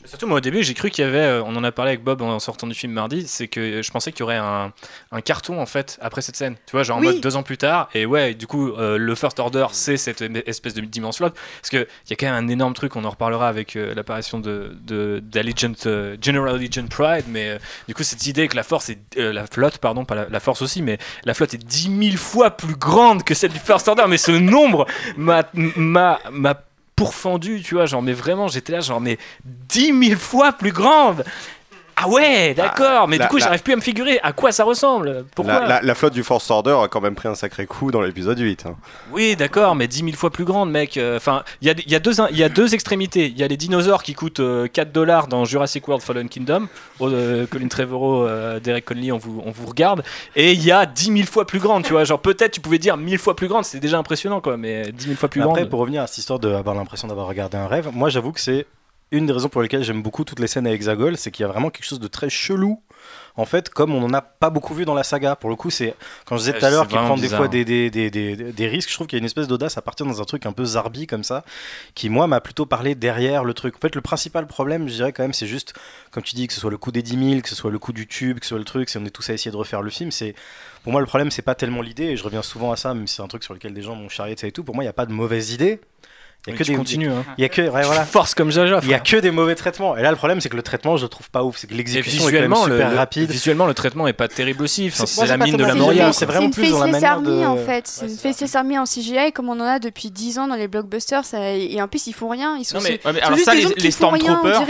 Surtout, 0.10 0.28
moi, 0.28 0.38
au 0.38 0.42
début, 0.42 0.64
j'ai 0.64 0.74
cru 0.74 0.90
qu'il 0.90 1.06
y 1.06 1.08
avait. 1.08 1.20
euh, 1.20 1.44
On 1.46 1.56
en 1.56 1.64
a 1.64 1.72
parlé 1.72 1.92
avec 1.92 2.04
Bob 2.04 2.22
en 2.22 2.40
sortant 2.40 2.66
du 2.68 2.74
film 2.74 2.92
mardi. 2.94 3.28
C'est 3.28 3.48
que 3.48 3.82
je 3.82 3.92
pensais 3.92 4.12
qu'il 4.12 4.22
y 4.22 4.24
aurait 4.24 4.38
un, 4.38 4.74
un 5.12 5.22
carton, 5.22 5.62
en 5.62 5.66
fait, 5.66 5.98
après 6.02 6.22
cette 6.22 6.36
scène. 6.36 6.56
Tu 6.66 6.72
vois, 6.72 6.84
genre 6.84 6.98
en 6.98 7.02
Oui. 7.02 7.08
mode 7.08 7.22
deux 7.22 7.36
ans 7.36 7.44
plus 7.44 7.58
tard. 7.58 7.90
Et 7.94 8.06
ouais, 8.06 8.34
du 8.34 8.48
coup, 8.48 8.72
euh, 8.72 8.98
le 8.98 9.16
First 9.16 9.40
Order, 9.40 9.68
c'est 9.72 9.98
cette 9.98 10.22
espèce 10.48 10.74
de 10.74 10.82
dimension 10.82 11.26
là 11.26 11.32
Parce 11.62 11.70
qu'il 11.70 11.86
y 12.10 12.14
a 12.14 12.16
quand 12.16 12.26
même 12.26 12.44
un 12.44 12.48
énorme 12.48 12.74
truc, 12.74 12.96
on 12.96 13.06
en 13.06 13.10
reparlera 13.12 13.48
avec 13.48 13.76
euh, 13.76 13.94
l'apparition 13.94 14.40
de, 14.40 14.76
de, 14.82 15.22
d'Allegiant, 15.24 15.74
euh, 15.86 16.18
General 16.22 16.56
Allegiant 16.56 16.88
Pride. 16.88 17.26
Mais 17.28 17.50
euh, 17.50 17.58
du 17.88 17.94
coup, 17.94 18.04
cette 18.04 18.26
idée 18.26 18.48
que 18.48 18.56
la 18.56 18.64
force 18.64 18.90
est. 18.90 19.00
euh, 19.18 19.32
la 19.32 19.46
flotte, 19.46 19.78
pardon, 19.78 20.06
pas 20.06 20.16
la, 20.16 20.28
la 20.30 20.40
force 20.40 20.62
aussi, 20.62 20.82
mais 20.82 20.98
la 21.24 21.34
flotte 21.34 21.54
est 21.54 21.64
10 21.64 22.10
000 22.12 22.18
fois 22.18 22.52
plus 22.52 22.76
grande 22.76 23.24
que 23.24 23.34
celle 23.36 23.52
du 23.52 23.60
First 23.60 23.88
Order. 23.88 24.06
Mais 24.08 24.18
ce 24.18 24.32
nombre 24.32 24.86
m'a. 25.18 25.50
Pourfendu, 27.00 27.62
tu 27.62 27.76
vois, 27.76 27.86
genre, 27.86 28.02
mais 28.02 28.12
vraiment, 28.12 28.50
j'étais 28.50 28.74
là, 28.74 28.82
genre, 28.82 29.00
mais 29.00 29.18
10 29.46 30.08
000 30.10 30.20
fois 30.20 30.52
plus 30.52 30.74
grande 30.74 31.24
Ah 32.02 32.08
ouais, 32.08 32.54
d'accord, 32.54 33.08
mais 33.08 33.18
la- 33.18 33.26
du 33.26 33.30
coup, 33.30 33.38
la- 33.38 33.46
j'arrive 33.46 33.62
plus 33.64 33.74
à 33.74 33.76
me 33.76 33.82
figurer 33.82 34.20
à 34.24 34.32
quoi 34.32 34.52
ça 34.52 34.64
ressemble? 34.64 35.26
Pourquoi? 35.36 35.60
La, 35.62 35.68
la- 35.68 35.82
la 35.82 35.96
flotte 35.96 36.14
du 36.14 36.24
Force 36.24 36.50
Order 36.50 36.78
a 36.84 36.88
quand 36.88 37.02
même 37.02 37.16
pris 37.16 37.28
un 37.28 37.36
sacré 37.36 37.66
coup 37.66 37.92
dans 37.92 38.02
l'épisode 38.02 38.40
8. 38.40 38.66
hein. 38.66 38.76
Oui, 39.12 39.36
d'accord, 39.36 39.76
mais 39.76 39.88
10 39.88 40.00
000 40.06 40.12
fois 40.14 40.30
plus 40.30 40.46
grande, 40.46 40.72
mec. 40.72 40.98
Euh, 40.98 41.18
Enfin, 41.18 41.44
il 41.62 41.68
y 41.68 41.72
a, 41.72 41.74
y, 41.86 41.96
a 41.96 42.30
y 42.32 42.44
a 42.44 42.50
deux 42.50 42.74
extrémités. 42.74 43.28
Il 43.28 43.38
y 43.38 43.44
a 43.44 43.48
les 43.48 43.58
dinosaures 43.58 44.04
qui 44.04 44.14
coûtent 44.14 44.40
euh, 44.40 44.68
4 44.68 44.92
dollars 44.92 45.28
dans 45.28 45.44
Jurassic 45.46 45.88
World 45.88 46.04
Fallen 46.04 46.30
Kingdom. 46.30 46.68
Oh, 47.00 47.10
euh, 47.10 47.46
Colin 47.46 47.68
Trevorrow, 47.68 48.26
euh, 48.28 48.60
Derek 48.60 48.86
Conley, 48.86 49.12
on 49.12 49.18
vous, 49.18 49.42
on 49.46 49.52
vous 49.52 49.66
regarde. 49.68 50.04
Et 50.36 50.54
il 50.54 50.64
y 50.64 50.72
a 50.72 50.86
10 50.86 51.06
000 51.14 51.28
fois 51.28 51.46
plus 51.46 51.60
grande, 51.60 51.84
tu 51.84 51.92
vois. 51.94 52.06
Genre, 52.06 52.20
peut-être 52.22 52.52
tu 52.54 52.62
pouvais 52.62 52.78
dire 52.78 52.96
1000 52.96 53.18
fois 53.18 53.36
plus 53.36 53.48
grande, 53.50 53.66
c'était 53.66 53.80
déjà 53.82 53.98
impressionnant, 53.98 54.40
quoi, 54.40 54.56
mais 54.58 54.92
10 54.94 55.06
000 55.06 55.16
fois 55.18 55.28
plus 55.30 55.42
Après, 55.42 55.54
grande. 55.62 55.70
pour 55.70 55.80
revenir 55.82 56.04
à 56.04 56.08
cette 56.08 56.20
histoire 56.20 56.40
d'avoir 56.40 56.76
l'impression 56.76 57.08
d'avoir 57.10 57.28
regardé 57.28 57.58
un 57.58 57.68
rêve, 57.68 57.90
moi 57.94 58.10
j'avoue 58.10 58.32
que 58.32 58.40
c'est 58.40 58.66
une 59.12 59.26
des 59.26 59.34
raisons 59.34 59.50
pour 59.50 59.62
lesquelles 59.62 59.84
j'aime 59.84 60.02
beaucoup 60.02 60.24
toutes 60.24 60.40
les 60.40 60.48
scènes 60.48 60.68
à 60.68 60.72
Hexagol, 60.72 61.18
c'est 61.18 61.32
qu'il 61.32 61.44
y 61.44 61.46
a 61.46 61.52
vraiment 61.52 61.70
quelque 61.70 61.86
chose 61.86 62.00
de 62.00 62.08
très 62.08 62.30
chelou. 62.30 62.82
En 63.36 63.46
fait, 63.46 63.70
comme 63.70 63.94
on 63.94 64.02
n'en 64.02 64.14
a 64.14 64.22
pas 64.22 64.50
beaucoup 64.50 64.74
vu 64.74 64.84
dans 64.86 64.94
la 64.94 65.04
saga, 65.04 65.36
pour 65.36 65.50
le 65.50 65.56
coup, 65.56 65.70
c'est 65.70 65.96
quand 66.26 66.36
je 66.36 66.42
disais 66.42 66.60
tout 66.60 66.66
à 66.66 66.70
l'heure 66.70 66.84
c'est 66.84 66.96
qu'il 66.96 67.06
prend 67.06 67.16
des 67.16 67.30
fois 67.30 67.46
hein. 67.46 67.48
des, 67.48 67.64
des, 67.64 67.90
des, 67.90 68.12
des, 68.12 68.36
des 68.36 68.68
risques, 68.68 68.90
je 68.90 68.96
trouve 68.96 69.08
qu'il 69.08 69.18
y 69.18 69.20
a 69.20 69.22
une 69.22 69.26
espèce 69.26 69.48
d'audace 69.48 69.78
à 69.78 69.82
partir 69.82 70.06
dans 70.06 70.22
un 70.22 70.26
truc 70.26 70.46
un 70.46 70.52
peu 70.52 70.66
zarbi 70.66 71.08
comme 71.08 71.24
ça, 71.24 71.46
qui 71.96 72.10
moi 72.10 72.28
m'a 72.28 72.42
plutôt 72.42 72.66
parlé 72.66 72.96
derrière 72.96 73.46
le 73.46 73.54
truc. 73.54 73.76
En 73.78 73.80
fait, 73.80 73.96
le 73.96 74.02
principal 74.02 74.46
problème, 74.46 74.88
je 74.90 74.94
dirais 74.94 75.14
quand 75.14 75.24
même, 75.24 75.34
c'est 75.34 75.48
juste, 75.48 75.74
comme 76.12 76.24
tu 76.24 76.36
dis, 76.36 76.48
que 76.48 76.54
ce 76.54 76.60
soit 76.60 76.72
le 76.72 76.78
coup 76.78 76.92
des 76.92 77.02
10 77.02 77.30
000, 77.30 77.42
que 77.42 77.50
ce 77.50 77.56
soit 77.56 77.72
le 77.72 77.80
coup 77.80 77.94
du 77.94 78.08
tube, 78.08 78.40
que 78.40 78.46
ce 78.46 78.50
soit 78.50 78.60
le 78.60 78.66
truc, 78.66 78.90
si 78.90 78.98
on 78.98 79.06
est 79.06 79.10
tous 79.10 79.30
à 79.30 79.34
essayer 79.34 79.52
de 79.52 79.58
refaire 79.58 79.82
le 79.82 79.90
film, 79.90 80.12
c'est 80.12 80.36
pour 80.84 80.92
moi 80.92 81.02
le 81.02 81.08
problème, 81.08 81.32
c'est 81.32 81.42
pas 81.42 81.56
tellement 81.56 81.82
l'idée, 81.82 82.06
et 82.06 82.18
je 82.18 82.24
reviens 82.24 82.42
souvent 82.42 82.72
à 82.72 82.76
ça, 82.76 82.94
même 82.94 83.08
si 83.08 83.16
c'est 83.16 83.22
un 83.22 83.28
truc 83.28 83.44
sur 83.44 83.54
lequel 83.54 83.74
des 83.74 83.82
gens 83.82 83.96
m'ont 83.96 84.10
charrié 84.10 84.36
de 84.36 84.40
ça 84.40 84.48
et 84.48 84.52
tout. 84.52 84.64
Pour 84.64 84.76
moi, 84.76 84.84
il 84.84 84.88
n'y 84.88 84.90
a 84.90 84.94
pas 84.94 85.06
de 85.06 85.14
mauvaise 85.14 85.54
idée. 85.54 85.80
Il 86.50 86.54
y 86.54 86.56
a 86.56 86.58
que 86.58 86.64
des 86.64 86.76
continues, 86.76 87.10
hein. 87.10 87.24
Il 87.38 87.42
y 87.42 87.46
a 87.46 87.50
que 87.50 87.62
ouais, 87.62 87.84
voilà. 87.84 88.04
Force 88.06 88.34
comme 88.36 88.52
Jaja. 88.52 88.80
Il 88.84 88.90
y 88.90 88.94
a 88.94 89.00
que 89.00 89.18
des 89.18 89.32
mauvais 89.32 89.56
traitements. 89.56 89.96
Et 89.98 90.02
là, 90.02 90.10
le 90.12 90.18
problème, 90.18 90.42
c'est 90.42 90.50
que 90.50 90.56
le 90.56 90.62
traitement, 90.64 90.98
je 90.98 91.04
le 91.04 91.10
trouve 91.10 91.30
pas 91.30 91.44
ouf. 91.44 91.58
C'est 91.58 91.68
que 91.68 91.74
l'exécution 91.74 92.28
est 92.30 92.34
quand 92.34 92.40
même 92.42 92.56
super 92.56 92.90
le- 92.92 92.96
rapide. 92.98 93.30
visuellement, 93.32 93.66
le 93.68 93.74
traitement 93.74 94.08
est 94.08 94.14
pas 94.14 94.28
terrible 94.28 94.64
aussi. 94.64 94.88
Enfin, 94.88 95.06
C'est- 95.06 95.26
la 95.28 95.38
mine 95.38 95.58
de 95.58 95.64
la 95.64 95.76
Moria. 95.76 96.12
c'est 96.14 96.26
vraiment 96.26 96.40
C'est 96.42 96.46
une 96.46 96.52
plus 96.54 96.72
dans 96.72 96.80
la 96.80 96.86
faceless 96.86 97.02
manière 97.02 97.12
army 97.18 97.28
de- 97.42 97.46
en 97.46 97.58
fait. 97.58 97.88
C'est 97.88 98.06
une 98.08 98.18
faceless 98.18 98.56
army 98.56 98.78
en 98.78 98.86
CGI 98.86 99.32
comme 99.34 99.50
on 99.50 99.60
en 99.60 99.66
a 99.66 99.80
depuis 99.80 100.10
10 100.12 100.40
ans 100.40 100.48
dans 100.48 100.56
les 100.56 100.68
blockbusters. 100.68 101.24
ça- 101.26 101.52
Et 101.54 101.82
en 101.82 101.88
plus, 101.88 102.08
ils 102.08 102.14
font 102.14 102.30
rien. 102.30 102.58
Ils 102.58 102.66
sont, 102.66 102.78
Non, 102.78 102.84
mais- 102.84 103.00
ouais, 103.06 103.22
alors 103.22 103.38
ça, 103.40 103.54
les- 103.54 103.92
Stormtroopers-. 103.92 104.62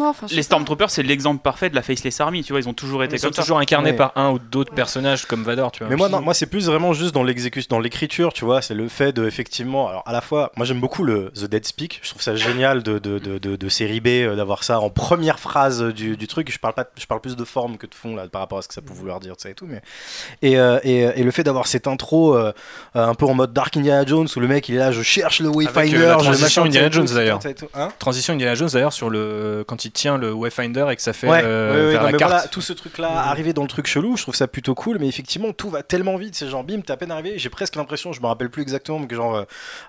Enfin, 0.00 0.26
Les. 0.30 0.42
Stormtroopers, 0.42 0.90
c'est 0.90 1.02
l'exemple 1.02 1.42
parfait 1.42 1.70
de 1.70 1.74
la 1.74 1.82
faceless 1.82 2.20
army, 2.20 2.42
tu 2.44 2.52
vois, 2.52 2.60
ils 2.60 2.68
ont 2.68 2.74
toujours 2.74 3.02
été 3.04 3.16
Ils 3.16 3.18
sont 3.18 3.32
ça. 3.32 3.42
toujours 3.42 3.58
incarnés 3.58 3.90
Ouais. 3.90 3.96
par 3.96 4.12
un 4.16 4.30
ou 4.32 4.38
d'autres 4.38 4.74
personnages 4.74 5.24
comme 5.26 5.42
Vador, 5.44 5.72
tu 5.72 5.80
vois. 5.80 5.88
Mais 5.88 5.96
moi, 5.96 6.08
non, 6.08 6.20
moi 6.20 6.34
c'est 6.34 6.46
plus 6.46 6.66
vraiment 6.66 6.92
juste 6.92 7.14
dans 7.14 7.22
l'exécution, 7.22 7.68
dans 7.70 7.78
l'écriture, 7.80 8.32
tu 8.32 8.44
vois. 8.44 8.62
C'est 8.62 8.74
le 8.74 8.88
fait 8.88 9.12
de, 9.12 9.26
effectivement, 9.26 9.88
alors 9.88 10.02
à 10.06 10.12
la 10.12 10.20
fois, 10.20 10.50
moi 10.56 10.66
j'aime 10.66 10.80
beaucoup 10.80 11.04
le 11.04 11.13
The 11.34 11.44
Dead 11.44 11.66
Speak. 11.66 12.00
Je 12.02 12.10
trouve 12.10 12.22
ça 12.22 12.36
génial 12.36 12.82
de, 12.82 12.98
de, 12.98 13.18
de, 13.18 13.38
de- 13.38 13.56
de 13.56 13.68
série 13.68 14.00
B, 14.00 14.08
euh, 14.08 14.36
d'avoir 14.36 14.64
ça 14.64 14.80
en 14.80 14.90
première 14.90 15.38
phrase 15.38 15.82
du, 15.82 16.16
du 16.16 16.26
truc. 16.26 16.50
Je 16.52 16.58
parle, 16.58 16.74
pas, 16.74 16.86
je 16.98 17.06
parle 17.06 17.20
plus 17.20 17.36
de 17.36 17.44
forme 17.44 17.76
que 17.78 17.86
de 17.86 17.94
fond, 17.94 18.14
là, 18.16 18.26
par 18.28 18.40
rapport 18.40 18.58
à 18.58 18.62
ce 18.62 18.68
que 18.68 18.74
ça 18.74 18.82
peut 18.82 18.92
vouloir 18.92 19.20
dire, 19.20 19.34
ça 19.38 19.50
et 19.50 19.54
tout. 19.54 19.66
Mais... 19.66 19.80
Et, 20.42 20.58
euh, 20.58 20.78
et, 20.82 20.98
et 21.00 21.22
le 21.22 21.30
fait 21.30 21.42
d'avoir 21.44 21.66
cette 21.66 21.86
intro 21.86 22.34
euh, 22.36 22.52
euh, 22.96 23.06
un 23.06 23.14
peu 23.14 23.26
en 23.26 23.34
mode 23.34 23.52
Dark 23.52 23.76
Indiana 23.76 24.04
Jones 24.06 24.28
où 24.34 24.40
le 24.40 24.48
mec 24.48 24.68
il 24.68 24.74
est 24.76 24.78
là, 24.78 24.92
je 24.92 25.02
cherche 25.02 25.40
le 25.40 25.48
Wayfinder, 25.48 25.96
euh, 25.96 26.16
transition 26.16 26.64
Indiana 26.64 26.90
Jones, 26.90 27.06
d'ailleurs. 27.14 27.40
Hein 27.74 27.88
Transition 27.98 28.34
Indiana 28.34 28.54
Jones 28.54 28.68
d'ailleurs 28.72 28.92
sur 28.92 29.10
le 29.10 29.64
quand 29.66 29.84
il 29.84 29.90
tient 29.92 30.18
le 30.18 30.32
Wayfinder 30.32 30.86
et 30.90 30.96
que 30.96 31.02
ça 31.02 31.12
fait 31.12 31.28
Ouais, 31.28 31.40
euh, 31.44 31.72
ouais, 31.72 31.84
ouais, 31.86 31.90
vers 31.92 32.00
non, 32.00 32.06
la 32.06 32.12
mais 32.12 32.18
carte. 32.18 32.32
voilà, 32.32 32.48
tout 32.48 32.60
ce 32.60 32.72
truc-là, 32.72 33.08
arriver 33.28 33.52
dans 33.52 33.62
le 33.62 33.68
truc 33.68 33.86
chelou, 33.86 34.16
je 34.16 34.22
trouve 34.22 34.34
ça 34.34 34.46
plutôt 34.48 34.74
cool, 34.74 34.98
mais 34.98 35.08
effectivement, 35.08 35.52
tout 35.52 35.70
va 35.70 35.82
tellement 35.82 36.16
vite, 36.16 36.34
c'est 36.34 36.48
genre 36.48 36.64
bim, 36.64 36.80
t'es 36.80 36.92
à 36.92 36.96
peine 36.96 37.10
arrivé, 37.10 37.38
j'ai 37.38 37.48
presque 37.50 37.76
l'impression, 37.76 38.12
je 38.12 38.20
me 38.20 38.26
rappelle 38.26 38.50
plus 38.50 38.62
exactement, 38.62 38.98
mais 38.98 39.06
que 39.06 39.14
genre, 39.16 39.34
euh, 39.36 39.44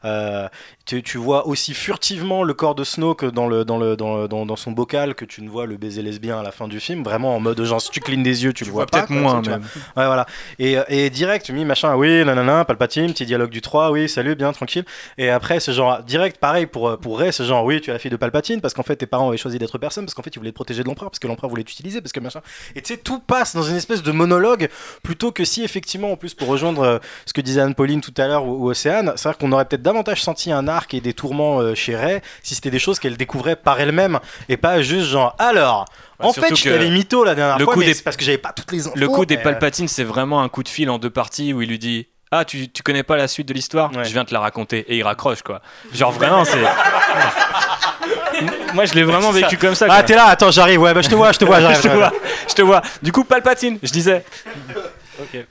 euh, 0.06 0.48
tu, 0.86 1.02
tu 1.04 1.18
vois 1.18 1.48
aussi 1.48 1.74
furtivement 1.74 2.44
le 2.44 2.54
corps 2.54 2.76
de 2.76 2.84
Snoke 2.84 3.26
dans, 3.26 3.48
le, 3.48 3.66
dans, 3.66 3.78
le, 3.78 3.96
dans, 3.96 4.18
le- 4.18 4.28
dans, 4.28 4.46
dans 4.46 4.56
son 4.56 4.72
bocal 4.72 5.16
que 5.16 5.26
tu 5.26 5.42
ne 5.42 5.50
vois 5.50 5.66
le 5.66 5.78
baiser 5.78 6.02
lesbien 6.02 6.40
à 6.40 6.44
la 6.44 6.52
fin 6.52 6.68
du 6.68 6.80
film, 6.80 7.04
vraiment 7.04 7.36
en 7.36 7.40
mode 7.40 7.62
genre, 7.64 7.82
si 7.82 7.90
tu 7.90 8.00
clignes 8.00 8.24
des 8.24 8.44
yeux, 8.44 8.54
tu, 8.54 8.66
le 8.66 8.72
vois, 8.72 8.86
peut-être 8.86 9.10
moins, 9.10 9.42
tu 9.42 9.50
même. 9.50 9.62
Ouais, 9.98 10.06
voilà. 10.06 10.26
Et, 10.60 10.78
euh, 10.78 10.84
et 10.88 11.10
direct, 11.10 11.50
mi 11.50 11.66
machin, 11.66 11.96
oui, 11.96 12.24
nanana, 12.24 12.66
Palpatine, 12.66 13.08
petit 13.14 13.26
dialogue 13.26 13.50
du 13.50 13.62
3, 13.62 13.92
oui, 13.92 14.08
salut, 14.08 14.36
bien, 14.36 14.52
tranquille. 14.54 14.86
Et 15.18 15.30
après, 15.30 15.60
c'est 15.60 15.74
genre, 15.74 16.04
direct, 16.04 16.38
pareil 16.38 16.66
pour, 16.68 16.90
euh, 16.90 16.98
pour 16.98 17.18
Rey, 17.20 17.32
c'est 17.32 17.46
genre, 17.46 17.66
oui, 17.66 17.82
tu 17.82 17.90
es 17.90 17.94
la 17.94 18.00
fille 18.00 18.12
de 18.12 18.16
Palpatine, 18.18 18.62
parce 18.62 18.74
qu'en 18.74 18.84
fait, 18.84 18.96
tes 18.96 19.08
parents 19.08 19.28
avaient 19.30 19.38
choisi 19.38 19.58
d'être 19.58 19.78
personne, 19.78 20.06
parce 20.06 20.14
qu'en 20.14 20.22
fait, 20.24 20.36
ils 20.36 20.40
voulaient 20.40 20.52
te 20.52 20.56
protéger 20.56 20.84
de 20.84 20.88
l'empereur, 20.88 21.10
parce 21.10 21.20
que 21.20 21.28
l'empereur 21.28 21.50
voulait 21.50 21.64
t'utiliser, 21.64 22.00
parce 22.02 22.12
que 22.12 22.20
machin. 22.20 22.42
Et 22.76 22.82
tu 22.82 22.94
sais, 22.94 23.00
tout 23.00 23.20
passe 23.20 23.56
dans 23.56 23.64
une 23.64 23.76
espèce 23.76 24.04
de 24.04 24.12
monologue, 24.12 24.70
plutôt 25.02 25.32
que 25.32 25.46
si, 25.46 25.64
effectivement, 25.64 26.12
en 26.12 26.16
plus, 26.16 26.34
pour 26.36 26.48
rejoindre 26.48 26.82
euh, 26.84 26.98
ce 27.26 27.34
que 27.34 27.42
disait 27.42 27.62
Anne-Pauline 27.62 28.02
tout 28.02 28.14
à 28.18 28.28
l'heure 28.28 28.46
ou, 28.46 28.66
ou 28.66 28.70
Océane, 28.70 29.14
c'est-à-dire 29.16 29.38
qu'on 29.40 29.52
aurait 29.52 29.66
peut-être 29.66 29.82
davantage 29.82 30.22
senti 30.24 30.52
un 30.52 30.68
et 30.94 31.02
des 31.02 31.14
tourments 31.14 31.60
euh, 31.60 31.76
chez 31.76 31.96
Rey 31.96 32.22
si 32.44 32.56
c'était 32.56 32.72
des 32.72 32.80
choses 32.80 33.00
qu'elle 33.00 33.18
découvrait 33.18 33.56
par 33.56 33.80
elle-même, 33.80 34.20
et 34.50 34.58
pas 34.58 34.82
juste 34.82 35.08
genre, 35.08 35.36
alors. 35.40 35.86
Bah, 36.20 36.28
en 36.28 36.34
fait, 36.34 36.56
je 36.56 36.64
que 36.64 36.70
t'avais 36.70 36.90
mytho 36.90 37.24
la 37.24 37.36
dernière 37.36 37.58
le 37.58 37.66
fois, 37.66 37.74
coup 37.74 37.80
mais 37.82 37.88
des- 37.88 37.94
c'est 37.94 38.04
parce 38.04 38.16
que 38.16 38.24
j'avais 38.24 38.38
pas 38.38 38.54
toutes 38.54 38.72
les 38.72 38.88
infos. 38.88 38.98
Le 38.98 39.08
coup 39.10 39.26
des 39.26 39.38
euh, 39.38 39.42
Palpatines, 39.44 39.88
c'est 39.90 40.04
vraiment 40.06 40.42
un 40.42 40.48
coup 40.50 40.64
de 40.64 40.70
fil 40.70 40.90
en 40.90 40.98
deux 40.98 41.10
parties 41.10 41.52
où 41.54 41.62
il 41.62 41.70
lui 41.70 41.80
dit 41.80 42.08
Ah, 42.32 42.46
tu, 42.46 42.70
tu 42.70 42.84
connais 42.84 43.04
pas 43.04 43.18
la 43.18 43.28
suite 43.28 43.48
de 43.48 43.54
l'histoire? 43.54 43.92
Je 44.04 44.12
viens 44.14 44.24
te 44.26 44.34
la 44.34 44.40
raconter. 44.40 44.80
Et 44.88 44.98
il 44.98 45.04
raccroche, 45.04 45.42
quoi. 45.42 45.62
Genre, 45.94 46.12
vraiment, 46.12 46.46
c'est. 46.46 46.60
Moi, 48.74 48.86
je 48.86 48.94
l'ai 48.94 49.04
vraiment 49.04 49.32
vécu 49.32 49.58
comme 49.58 49.76
ça. 49.76 49.88
Ah, 49.90 50.04
t'es 50.04 50.16
là, 50.16 50.26
attends, 50.28 50.52
j'arrive, 50.52 50.82
ouais, 50.82 50.94
bah 50.94 51.02
je 51.02 51.10
te 51.10 51.16
vois, 51.16 51.32
je 51.32 51.40
te 51.40 51.46
vois, 51.46 51.60
j'arrive. 51.62 51.78
je 51.78 51.88
te 51.88 51.94
vois, 51.94 52.12
je 52.50 52.54
te 52.54 52.62
vois. 52.62 52.82
Du 53.02 53.12
coup, 53.12 53.24
Palpatine, 53.24 53.80
je 53.82 53.92
disais. 53.92 54.24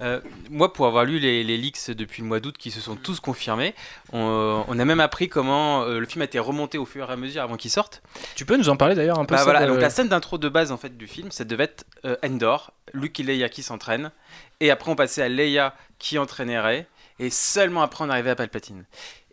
Euh, 0.01 0.21
moi, 0.51 0.73
pour 0.73 0.87
avoir 0.87 1.05
lu 1.05 1.19
les, 1.19 1.45
les 1.45 1.57
leaks 1.57 1.91
depuis 1.91 2.23
le 2.23 2.29
mois 2.29 2.41
d'août 2.41 2.57
qui 2.59 2.71
se 2.71 2.81
sont 2.81 2.97
tous 2.97 3.21
confirmés, 3.21 3.75
on, 4.13 4.65
on 4.67 4.79
a 4.79 4.85
même 4.85 5.01
appris 5.01 5.29
comment 5.29 5.83
euh, 5.83 5.99
le 5.99 6.07
film 6.07 6.23
a 6.23 6.25
été 6.25 6.39
remonté 6.39 6.79
au 6.79 6.85
fur 6.85 7.09
et 7.09 7.13
à 7.13 7.17
mesure 7.17 7.43
avant 7.43 7.57
qu'il 7.57 7.71
sorte. 7.71 8.03
Tu 8.35 8.45
peux 8.45 8.57
nous 8.57 8.69
en 8.69 8.77
parler 8.77 8.95
d'ailleurs 8.95 9.19
un 9.19 9.25
peu 9.25 9.35
Bah 9.35 9.39
ça, 9.39 9.45
voilà, 9.45 9.67
donc 9.67 9.81
la 9.81 9.91
scène 9.91 10.09
d'intro 10.09 10.39
de 10.39 10.49
base 10.49 10.73
en 10.73 10.77
fait 10.77 10.97
du 10.97 11.07
film, 11.07 11.31
ça 11.31 11.45
devait 11.45 11.65
être 11.65 11.85
euh, 12.05 12.17
Endor, 12.25 12.73
Luke 12.93 13.19
et 13.21 13.23
Leia 13.23 13.49
qui 13.49 13.63
s'entraînent, 13.63 14.11
et 14.61 14.71
après 14.71 14.91
on 14.91 14.97
passait 14.97 15.23
à 15.23 15.29
Leia 15.29 15.75
qui 15.99 16.19
entraînait 16.19 16.61
Rey, 16.61 16.87
et 17.19 17.31
seulement 17.31 17.83
après 17.83 18.05
on 18.05 18.11
arrivait 18.11 18.31
à 18.31 18.37
Palpatine. 18.37 18.85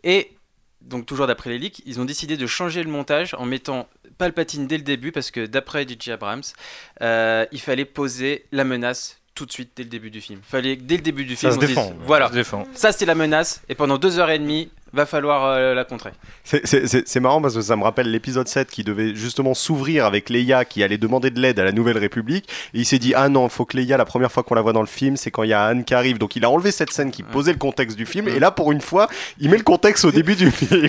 Et 0.04 0.32
donc 0.80 1.06
toujours 1.06 1.26
d'après 1.26 1.50
les 1.50 1.58
leaks, 1.58 1.82
ils 1.86 2.00
ont 2.00 2.04
décidé 2.04 2.36
de 2.36 2.46
changer 2.46 2.82
le 2.82 2.90
montage 2.90 3.34
en 3.34 3.44
mettant 3.44 3.88
Palpatine 4.18 4.66
dès 4.66 4.76
le 4.76 4.82
début 4.82 5.12
parce 5.12 5.30
que 5.30 5.46
d'après 5.46 5.86
DJ 5.86 6.08
Abrams, 6.10 6.42
euh, 7.02 7.46
il 7.52 7.60
fallait 7.60 7.84
poser 7.84 8.46
la 8.52 8.64
menace 8.64 9.21
tout 9.34 9.46
de 9.46 9.52
suite 9.52 9.70
dès 9.76 9.82
le 9.84 9.88
début 9.88 10.10
du 10.10 10.20
film. 10.20 10.40
Il 10.42 10.48
fallait 10.50 10.76
que 10.76 10.82
dès 10.82 10.96
le 10.96 11.02
début 11.02 11.24
du 11.24 11.36
Ça 11.36 11.50
film 11.50 11.52
se 11.52 11.56
on 11.56 11.60
dise, 11.60 11.68
défend. 11.70 11.92
voilà, 12.06 12.26
Ça 12.26 12.30
se 12.32 12.36
défend. 12.36 12.66
ça 12.74 12.92
c'est 12.92 13.06
la 13.06 13.14
menace 13.14 13.62
et 13.68 13.74
pendant 13.74 13.98
deux 13.98 14.18
heures 14.18 14.30
et 14.30 14.38
demie 14.38 14.70
va 14.92 15.06
falloir 15.06 15.44
euh, 15.46 15.74
la 15.74 15.84
contrer. 15.84 16.10
C'est- 16.44 17.20
marrant 17.20 17.40
parce 17.40 17.54
que 17.54 17.60
ça 17.62 17.76
me 17.76 17.82
rappelle 17.84 18.10
l'épisode 18.10 18.48
7 18.48 18.68
qui 18.70 18.82
devait 18.84 19.14
justement 19.14 19.54
s'ouvrir 19.54 20.04
avec 20.06 20.28
Leia 20.28 20.64
qui 20.64 20.82
allait 20.82 20.98
demander 20.98 21.30
de 21.30 21.40
l'aide 21.40 21.58
à 21.60 21.64
la 21.64 21.72
Nouvelle 21.72 21.98
République. 21.98 22.48
Et 22.74 22.78
il 22.80 22.84
s'est 22.86 22.98
dit 22.98 23.14
Ah 23.14 23.28
non, 23.28 23.46
il 23.46 23.50
faut 23.50 23.64
que 23.64 23.76
Leia, 23.76 23.96
la 23.96 24.04
première 24.04 24.30
fois 24.32 24.42
qu'on 24.42 24.54
la 24.54 24.60
voit 24.60 24.72
dans 24.72 24.80
le 24.80 24.86
film, 24.86 25.16
c'est 25.16 25.30
quand 25.30 25.44
il 25.44 25.50
y 25.50 25.52
a 25.54 25.64
Anne 25.64 25.84
qui 25.84 25.94
arrive. 25.94 26.18
Donc 26.18 26.36
il 26.36 26.44
a 26.44 26.50
enlevé 26.50 26.72
cette 26.72 26.90
scène 26.92 27.10
qui 27.10 27.22
posait 27.22 27.52
le 27.52 27.58
contexte 27.58 27.96
du 27.96 28.06
film. 28.06 28.28
Et 28.28 28.38
là, 28.38 28.50
pour 28.50 28.72
une 28.72 28.80
fois, 28.80 29.08
il 29.38 29.48
met 29.50 29.56
le 29.56 29.62
contexte 29.62 30.04
au 30.04 30.10
début 30.10 30.34
du 30.36 30.50
film. 30.50 30.88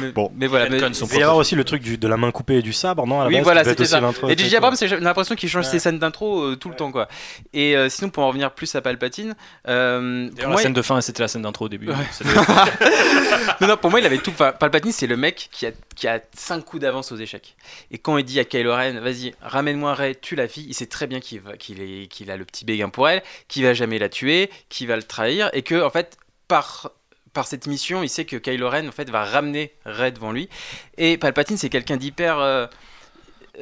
Mais, 0.00 0.12
Bon. 0.12 0.30
mais 0.36 0.46
voilà. 0.46 0.68
mais- 0.68 0.78
Il 0.78 1.06
va 1.06 1.16
y 1.16 1.22
avoir 1.22 1.36
aussi 1.36 1.54
le 1.56 1.64
truc 1.64 1.82
du- 1.82 1.98
de 1.98 2.08
la 2.08 2.16
main 2.16 2.30
coupée 2.30 2.56
et 2.58 2.62
du 2.62 2.72
sabre, 2.72 3.06
non 3.06 3.20
à 3.20 3.24
la 3.24 3.28
oui, 3.28 3.34
base, 3.36 3.44
voilà, 3.44 3.64
c'était 3.64 3.80
aussi 3.82 3.90
ça. 3.90 4.00
l'intro- 4.00 4.28
Et 4.28 4.36
J.J. 4.36 4.56
Abrams, 4.56 4.76
j'ai 4.80 5.00
l'impression 5.00 5.34
qu'il 5.34 5.48
change 5.48 5.64
ses 5.66 5.78
scènes 5.78 5.98
d'intro 5.98 6.42
euh, 6.42 6.56
tout 6.56 6.68
le 6.68 6.74
temps, 6.74 6.92
quoi. 6.92 7.08
Et 7.52 7.76
euh, 7.76 7.88
sinon, 7.88 8.10
pour 8.10 8.22
en 8.24 8.28
revenir 8.28 8.50
plus 8.52 8.74
à 8.74 8.80
Palpatine, 8.80 9.34
euh, 9.68 10.26
pour 10.28 10.34
D'ailleurs, 10.36 10.50
moi, 10.50 10.56
la 10.58 10.62
scène 10.62 10.72
de 10.72 10.82
fin, 10.82 11.00
c'était 11.00 11.22
la 11.22 11.28
scène 11.28 11.42
d'intro 11.42 11.64
au 11.64 11.68
début. 11.68 11.88
Ouais. 11.88 11.94
Non, 13.60 13.68
non, 13.68 13.76
pour 13.76 13.90
moi, 13.90 14.00
il 14.00 14.06
avait 14.06 14.18
tout. 14.18 14.32
Palpatine, 14.32 14.92
c'est 14.92 15.06
le 15.06 15.16
mec 15.16 15.48
qui 15.50 15.66
a, 15.66 15.72
qui 15.94 16.08
a 16.08 16.20
5 16.34 16.64
coups 16.64 16.82
d'avance 16.82 17.12
aux 17.12 17.16
échecs. 17.16 17.56
Et 17.90 17.98
quand 17.98 18.16
il 18.18 18.24
dit 18.24 18.40
à 18.40 18.44
Kylo 18.44 18.74
Ren, 18.74 19.00
vas-y, 19.00 19.34
ramène-moi 19.42 19.94
Rey, 19.94 20.14
tue 20.14 20.36
la 20.36 20.48
fille, 20.48 20.66
il 20.68 20.74
sait 20.74 20.86
très 20.86 21.06
bien 21.06 21.20
qu'il 21.20 21.40
a 22.30 22.36
le 22.36 22.44
petit 22.44 22.64
béguin 22.64 22.88
pour 22.88 23.08
elle, 23.08 23.22
qu'il 23.48 23.64
va 23.64 23.74
jamais 23.74 23.98
la 23.98 24.08
tuer, 24.08 24.50
qu'il 24.68 24.88
va 24.88 24.96
le 24.96 25.02
trahir, 25.02 25.50
et 25.52 25.62
que, 25.62 25.82
en 25.82 25.90
fait, 25.90 26.16
par 26.48 27.46
cette 27.46 27.66
mission, 27.66 28.02
il 28.02 28.08
sait 28.08 28.24
que 28.24 28.36
Kylo 28.36 28.68
Ren 28.68 28.88
en 28.88 28.92
fait 28.92 29.08
va 29.10 29.24
ramener 29.24 29.72
Rey 29.84 30.12
devant 30.12 30.32
lui. 30.32 30.48
Et 30.98 31.16
Palpatine, 31.16 31.56
c'est 31.56 31.68
quelqu'un 31.68 31.96
d'hyper, 31.96 32.38
euh, 32.38 32.66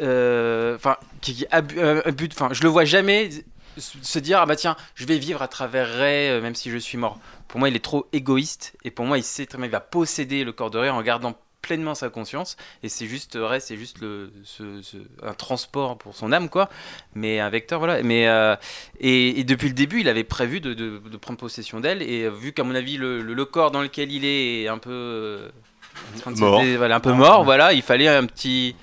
euh, 0.01 0.77
enfin, 0.77 0.97
qui, 1.21 1.35
qui 1.35 1.47
euh. 1.53 2.03
Enfin, 2.33 2.51
je 2.53 2.63
le 2.63 2.69
vois 2.69 2.85
jamais 2.85 3.31
se 3.77 4.19
dire 4.19 4.41
ah 4.41 4.47
bah 4.47 4.57
tiens, 4.57 4.77
je 4.95 5.07
vais 5.07 5.19
vivre 5.19 5.41
à 5.41 5.47
travers 5.47 5.89
Rey 5.89 6.41
même 6.41 6.55
si 6.55 6.71
je 6.71 6.79
suis 6.79 6.99
mort. 6.99 7.19
Pour 7.49 7.59
moi, 7.61 7.69
il 7.69 7.77
est 7.77 7.85
trop 7.85 8.07
égoïste 8.13 8.77
et 8.85 8.91
pour 8.91 9.07
moi, 9.07 9.19
il 9.19 9.25
sait 9.25 9.47
très 9.47 9.59
bien, 9.59 9.67
il 9.67 9.71
va 9.71 9.81
posséder 9.81 10.45
le 10.45 10.53
corps 10.53 10.71
de 10.71 10.79
Rey 10.79 10.91
en 10.91 11.03
gardant 11.03 11.35
pleinement 11.63 11.95
sa 11.97 12.09
conscience 12.09 12.57
et 12.85 12.89
c'est 12.89 13.07
juste 13.07 13.37
Rey 13.39 13.59
c'est 13.59 13.77
juste 13.77 14.01
le 14.01 14.33
ce- 14.45 14.81
ce- 14.81 14.97
un 15.23 15.35
transport 15.35 15.99
pour 15.99 16.15
son 16.15 16.31
âme 16.33 16.49
quoi 16.49 16.71
mais 17.15 17.41
un 17.41 17.51
vecteur 17.51 17.81
voilà 17.81 18.01
mais 18.05 18.29
euh, 18.29 18.55
et, 19.01 19.41
et 19.41 19.45
depuis 19.45 19.67
le 19.69 19.75
début 19.75 20.01
il 20.01 20.09
avait 20.09 20.23
prévu 20.25 20.61
de, 20.61 20.73
de- 20.73 20.99
de 20.99 21.17
prendre 21.17 21.37
possession 21.39 21.81
d'elle 21.81 22.01
et 22.01 22.23
euh, 22.23 22.31
vu 22.31 22.53
qu'à 22.53 22.63
mon 22.63 22.75
avis 22.77 22.97
le, 22.97 23.21
le- 23.21 23.35
le 23.35 23.45
corps 23.45 23.71
dans 23.73 23.83
lequel 23.83 24.13
il 24.13 24.25
est 24.25 24.63
est 24.63 24.69
un 24.69 24.79
peu 24.79 24.91
euh, 24.93 25.49
Mort. 26.37 26.63
voilà, 26.77 26.95
un 26.97 27.01
peu 27.01 27.13
mort 27.13 27.45
voilà 27.45 27.73
il 27.73 27.83
fallait 27.83 28.09
un 28.09 28.25
petit 28.25 28.77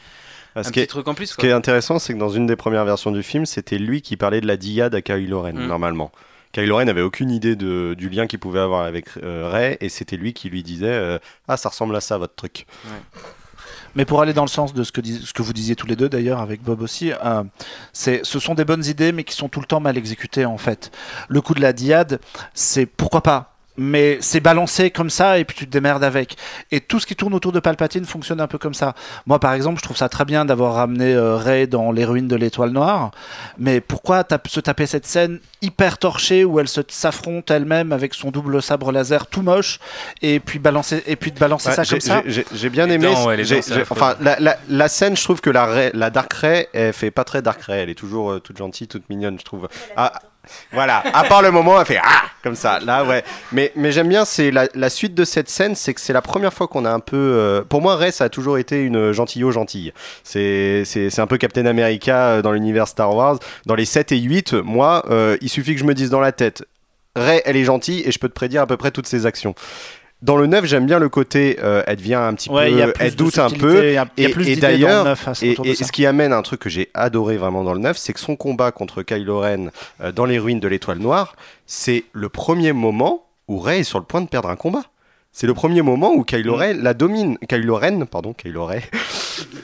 Ah, 0.54 0.60
un 0.60 0.64
ce 0.64 0.68
qui 0.68 0.74
petit 0.74 0.80
est- 0.82 0.88
truc 0.88 1.08
en 1.08 1.14
plus 1.14 1.28
Ce 1.28 1.38
qui 1.38 1.48
est 1.48 1.52
intéressant, 1.54 1.98
c'est 1.98 2.14
que 2.14 2.20
dans 2.20 2.30
une 2.30 2.46
des 2.46 2.58
premières 2.58 2.86
versions 2.86 3.12
du 3.12 3.24
film, 3.24 3.46
c'était 3.46 3.78
lui 3.78 4.02
qui 4.02 4.18
parlait 4.18 4.42
de 4.42 4.48
la 4.48 4.58
diade 4.58 4.94
à 4.96 5.02
Kylo 5.02 5.42
Ren, 5.42 5.54
Mm. 5.54 5.66
normalement. 5.68 6.12
Kylo 6.56 6.78
Ren 6.78 6.86
n'avait 6.86 7.02
aucune 7.02 7.32
idée 7.32 7.58
du 7.58 8.10
lien 8.10 8.28
qu'il 8.28 8.40
pouvait 8.40 8.62
avoir 8.62 8.84
avec 8.84 9.18
euh, 9.18 9.50
Rey, 9.52 9.78
et 9.82 9.90
c'était 9.90 10.16
lui 10.16 10.32
qui 10.32 10.50
lui 10.50 10.64
disait 10.64 10.88
euh, 10.88 11.20
Ah, 11.50 11.58
ça 11.58 11.68
ressemble 11.68 11.94
à 11.98 12.00
ça, 12.00 12.18
votre 12.18 12.36
truc. 12.36 12.66
Mais 13.94 14.06
pour 14.06 14.22
aller 14.22 14.32
dans 14.32 14.44
le 14.44 14.50
sens 14.50 14.74
de 14.74 14.84
ce 14.86 14.94
que, 14.94 15.42
vous 15.42 15.52
disiez 15.52 15.76
tous 15.76 15.86
les 15.86 15.98
deux 15.98 16.08
d'ailleurs 16.08 16.40
avec 16.40 16.64
Bob 16.64 16.82
aussi, 16.82 17.12
euh, 17.12 17.44
ce 17.92 18.22
sont 18.24 18.56
des 18.56 18.64
bonnes 18.64 18.86
idées 18.86 19.12
mais 19.12 19.26
qui 19.26 19.36
sont 19.36 19.50
tout 19.50 19.60
le 19.60 19.66
temps 19.66 19.82
mal 19.82 19.98
exécutées 19.98 20.46
en 20.46 20.58
fait. 20.58 20.92
Le 21.28 21.42
coup 21.42 21.56
de 21.56 21.62
la 21.62 21.74
diade, 21.74 22.22
c'est 22.54 22.86
pourquoi 22.86 23.22
pas 23.22 23.55
mais 23.78 24.18
c'est 24.22 24.40
balancé 24.40 24.92
comme 24.92 25.10
ça 25.10 25.38
et 25.40 25.46
puis 25.46 25.56
tu 25.58 25.66
te 25.66 25.72
démerdes 25.72 26.04
avec. 26.04 26.36
Et 26.72 26.80
tout 26.82 27.00
ce 27.00 27.06
qui 27.06 27.16
tourne 27.16 27.34
autour 27.34 27.52
de 27.52 27.60
Palpatine 27.60 28.06
fonctionne 28.06 28.42
un 28.42 28.48
peu 28.48 28.58
comme 28.58 28.74
ça. 28.74 28.94
Moi 29.26 29.40
par 29.40 29.54
exemple, 29.54 29.80
je 29.80 29.84
trouve 29.84 29.98
ça 29.98 30.10
très 30.10 30.26
bien 30.26 30.46
d'avoir 30.46 30.76
ramené 30.76 31.14
euh, 31.14 31.36
Rey 31.38 31.68
dans 31.68 31.92
les 31.92 32.06
ruines 32.06 32.28
de 32.28 32.36
l'étoile 32.36 32.72
noire, 32.72 33.12
mais 33.58 33.82
pourquoi 33.82 34.24
tap- 34.24 34.48
se 34.48 34.60
taper 34.60 34.86
cette 34.86 35.06
scène 35.06 35.40
hyper 35.62 35.98
torchée 35.98 36.44
où 36.46 36.60
elle 36.60 36.68
se 36.68 36.82
s'affronte 36.88 37.50
elle-même 37.52 37.92
avec 37.92 38.14
son 38.14 38.32
double 38.32 38.62
sabre 38.62 38.92
laser 38.92 39.28
tout 39.28 39.42
moche 39.42 39.80
et 40.22 40.40
puis 40.40 40.60
balancer 40.60 41.04
et 41.08 41.16
puis 41.16 41.32
de 41.32 41.40
balancer 41.40 41.70
Ouais, 41.70 41.76
ça 41.76 41.86
comme 41.86 42.00
ça? 42.00 42.22
j'ai- 42.26 42.70
bien 42.70 42.90
aimé. 42.90 43.06
dents, 43.08 43.28
ouais, 43.28 43.38
enfin, 43.90 44.16
la, 44.22 44.40
la- 44.40 44.58
la 44.70 44.88
scène, 44.88 45.16
je 45.16 45.24
trouve 45.24 45.42
que 45.42 45.50
la, 45.50 45.66
Rey- 45.66 45.92
la 45.94 46.10
Dark 46.10 46.32
Ray, 46.34 46.68
elle 46.74 46.94
fait 46.94 47.12
pas 47.12 47.24
très 47.24 47.42
Dark 47.42 47.62
Ray. 47.62 47.82
Elle 47.82 47.90
est 47.90 47.96
toujours 47.96 48.32
euh, 48.32 48.40
toute 48.40 48.58
gentille, 48.58 48.88
toute 48.88 49.10
mignonne, 49.10 49.38
je 49.40 49.44
trouve. 49.46 49.68
Ah, 49.96 50.12
voilà. 50.72 51.04
À 51.14 51.24
part 51.26 51.42
le 51.42 51.52
moment, 51.52 51.80
elle 51.80 51.86
fait 51.86 52.00
ah 52.04 52.24
comme 52.44 52.56
ça. 52.56 52.80
Là, 52.80 53.04
ouais. 53.06 53.24
Mais, 53.52 53.72
mais 53.76 53.92
j'aime 53.92 54.08
bien, 54.08 54.24
c'est 54.26 54.52
la, 54.52 54.68
la 54.76 54.90
suite 54.90 55.16
de 55.16 55.26
cette 55.26 55.50
scène, 55.50 55.76
c'est 55.76 55.94
que 55.94 56.02
c'est 56.02 56.14
la 56.14 56.22
première 56.22 56.54
fois 56.54 56.68
qu'on 56.68 56.86
a 56.86 56.92
un 56.92 57.00
peu. 57.00 57.16
euh, 57.18 57.62
pour 57.68 57.82
moi, 57.82 57.96
Rey, 57.96 58.12
ça 58.12 58.26
a 58.26 58.30
toujours 58.30 58.58
été 58.58 58.82
une 58.82 59.12
gentillot 59.12 59.52
gentille. 59.52 59.94
C'est 60.24 60.84
c'est- 60.86 61.10
c'est 61.10 61.22
un 61.22 61.28
peu 61.28 61.38
Captain 61.38 61.66
America 61.66 62.16
euh, 62.28 62.42
dans 62.42 62.52
l'univers 62.52 62.88
Star 62.88 63.14
Wars. 63.16 63.38
Dans 63.66 63.76
les 63.76 63.86
7 63.86 64.12
et 64.12 64.18
8, 64.20 64.54
moi, 64.54 65.04
euh, 65.10 65.38
il 65.42 65.50
suffit 65.50 65.74
que 65.74 65.80
je 65.80 65.86
me 65.86 65.94
dise 65.94 66.10
dans 66.10 66.20
la 66.20 66.32
tête. 66.32 66.64
Rey, 67.16 67.42
elle 67.46 67.56
est 67.56 67.64
gentille 67.64 68.04
et 68.06 68.12
je 68.12 68.20
peux 68.20 68.28
te 68.30 68.34
prédire 68.34 68.62
à 68.62 68.68
peu 68.68 68.76
près 68.78 68.92
toutes 68.92 69.08
ses 69.08 69.26
actions. 69.26 69.56
Dans 70.26 70.38
le 70.38 70.48
9, 70.48 70.66
j'aime 70.66 70.88
bien 70.88 70.98
le 70.98 71.08
côté, 71.08 71.58
euh, 71.62 71.84
elle 71.86 71.98
devient 71.98 72.16
un 72.16 72.34
petit 72.34 72.50
Ouais, 72.50 72.72
peu, 72.72 72.94
elle 73.00 73.16
doute 73.16 73.38
un 73.38 73.50
peu. 73.52 73.94
y 73.94 73.98
a- 73.98 74.08
y 74.18 74.28
plus 74.30 74.48
et 74.50 74.56
d'idées 74.56 74.62
dans 74.62 74.68
le 74.70 74.74
d'ailleurs, 74.74 75.08
hein, 75.08 75.34
c'est 75.36 75.48
et, 75.50 75.70
et 75.70 75.76
ce 75.76 75.92
qui 75.92 76.06
amène 76.08 76.34
un 76.34 76.42
truc 76.42 76.62
que 76.62 76.70
j'ai 76.70 76.90
adoré 76.96 77.38
vraiment 77.38 77.64
dans 77.64 77.74
le 77.74 77.80
9, 77.80 77.96
c'est 77.96 78.12
que 78.12 78.20
son 78.20 78.36
combat 78.36 78.72
contre 78.72 79.04
Kylo 79.04 79.40
Ren 79.42 79.68
euh, 80.02 80.12
dans 80.12 80.26
les 80.26 80.40
ruines 80.40 80.60
de 80.60 80.68
l'étoile 80.68 80.98
noire, 80.98 81.36
c'est 81.68 82.06
le 82.12 82.28
premier 82.30 82.74
moment 82.74 83.26
où 83.48 83.60
Rey 83.60 83.80
est 83.82 83.84
sur 83.84 84.00
le 84.00 84.06
point 84.06 84.22
de 84.22 84.28
perdre 84.28 84.50
un 84.50 84.56
combat. 84.56 84.82
C'est 85.32 85.46
le 85.48 85.54
premier 85.54 85.82
moment 85.84 86.12
où 86.14 86.24
Kylo 86.24 86.56
Ren 86.56 86.82
la 86.82 86.94
domine. 86.96 87.38
Kylo 87.48 87.76
Ren, 87.76 88.06
pardon, 88.06 88.34
Kylo 88.34 88.66
Ren. 88.66 88.80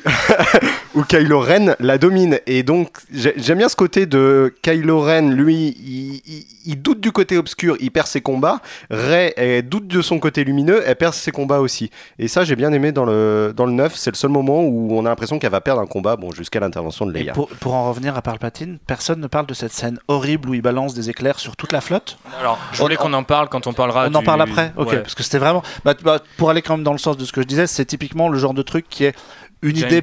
où 0.96 1.04
Kylo 1.04 1.40
Ren 1.40 1.76
la 1.80 1.98
domine. 1.98 2.40
Et 2.48 2.64
donc, 2.64 2.90
j'ai- 3.14 3.34
j'aime 3.38 3.60
bien 3.60 3.70
ce 3.70 3.76
côté 3.76 4.06
de 4.06 4.54
Kylo 4.62 5.02
Ren, 5.02 5.30
lui, 5.32 5.76
il, 5.80 6.22
il- 6.26 6.46
il 6.66 6.82
doute 6.82 7.00
du 7.00 7.12
côté 7.12 7.38
obscur, 7.38 7.76
il 7.80 7.90
perd 7.92 8.06
ses 8.08 8.22
combats. 8.22 8.60
Rey, 8.92 9.34
elle 9.38 9.68
doute 9.68 9.88
de 9.88 10.02
son 10.02 10.20
côté 10.20 10.44
lumineux, 10.44 10.84
elle 10.86 10.96
perd 10.96 11.14
ses 11.14 11.32
combats 11.32 11.60
aussi. 11.60 11.90
Et 12.20 12.28
ça, 12.28 12.44
j'ai 12.44 12.56
bien 12.56 12.72
aimé 12.72 12.92
dans 12.92 13.06
le, 13.06 13.54
dans 13.56 13.66
le 13.66 13.72
9. 13.72 13.96
C'est 13.96 14.12
le 14.12 14.16
seul 14.16 14.30
moment 14.30 14.62
où 14.64 14.90
on 14.96 15.06
a 15.06 15.10
l'impression 15.10 15.40
qu'elle 15.40 15.52
va 15.52 15.62
perdre 15.62 15.82
un 15.82 15.88
combat, 15.88 16.16
bon, 16.18 16.32
jusqu'à 16.32 16.60
l'intervention 16.60 17.06
de 17.06 17.16
Et 17.18 17.24
Leia. 17.24 17.34
pour, 17.34 17.48
pour 17.48 17.74
en 17.74 17.90
revenir 17.90 18.16
à 18.16 18.22
Palpatine, 18.22 18.78
personne 18.86 19.20
ne 19.22 19.28
parle 19.28 19.48
de 19.48 19.54
cette 19.54 19.72
scène 19.74 19.98
horrible 20.08 20.50
où 20.50 20.54
il 20.54 20.62
balance 20.62 20.94
des 20.94 21.10
éclairs 21.10 21.40
sur 21.40 21.56
toute 21.56 21.72
la 21.72 21.82
flotte. 21.82 22.18
Alors, 22.40 22.60
je 22.74 22.82
voulais 22.82 22.96
On- 23.00 23.04
qu'on 23.04 23.14
en 23.14 23.24
parle 23.24 23.50
quand 23.50 23.66
on 23.66 23.74
parlera. 23.74 24.08
On 24.08 24.14
en 24.16 24.24
parle 24.24 24.42
après 24.42 24.74
Ok, 24.78 24.90
Ouais. 24.92 25.00
parce 25.00 25.16
que 25.16 25.24
c'était 25.24 25.38
vraiment. 25.40 25.64
bah, 25.84 25.96
bah, 26.04 26.20
pour 26.38 26.50
aller 26.50 26.62
quand 26.62 26.76
même 26.78 26.84
dans 26.84 26.92
le 26.94 26.98
sens 27.00 27.18
de 27.18 27.26
ce 27.26 27.32
que 27.32 27.42
je 27.42 27.48
disais, 27.48 27.66
c'est 27.68 27.86
typiquement 27.86 28.30
le 28.30 28.38
genre 28.38 28.54
de 28.54 28.62
truc 28.62 28.86
qui 28.90 29.06
est 29.06 29.16
une 29.62 29.76
Giant 29.76 29.88
idée. 29.88 30.02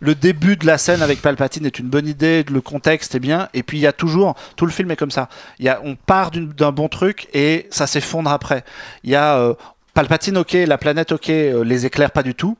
Le 0.00 0.14
début 0.14 0.56
de 0.56 0.66
la 0.66 0.78
scène 0.78 1.02
avec 1.02 1.20
Palpatine 1.20 1.66
est 1.66 1.78
une 1.78 1.88
bonne 1.88 2.06
idée, 2.06 2.44
le 2.50 2.60
contexte 2.60 3.14
est 3.14 3.20
bien, 3.20 3.48
et 3.54 3.62
puis 3.62 3.78
il 3.78 3.80
y 3.80 3.86
a 3.86 3.92
toujours. 3.92 4.34
Tout 4.56 4.66
le 4.66 4.72
film 4.72 4.90
est 4.90 4.96
comme 4.96 5.10
ça. 5.10 5.28
Il 5.58 5.64
y 5.64 5.68
a, 5.68 5.80
on 5.84 5.96
part 5.96 6.30
d'un 6.30 6.72
bon 6.72 6.88
truc 6.88 7.28
et 7.34 7.66
ça 7.70 7.86
s'effondre 7.86 8.30
après. 8.30 8.64
Il 9.02 9.10
y 9.10 9.16
a 9.16 9.36
euh, 9.38 9.54
Palpatine, 9.94 10.38
ok, 10.38 10.52
la 10.52 10.78
planète, 10.78 11.12
ok, 11.12 11.30
euh, 11.30 11.64
les 11.64 11.86
éclairs, 11.86 12.10
pas 12.10 12.22
du 12.22 12.34
tout. 12.34 12.56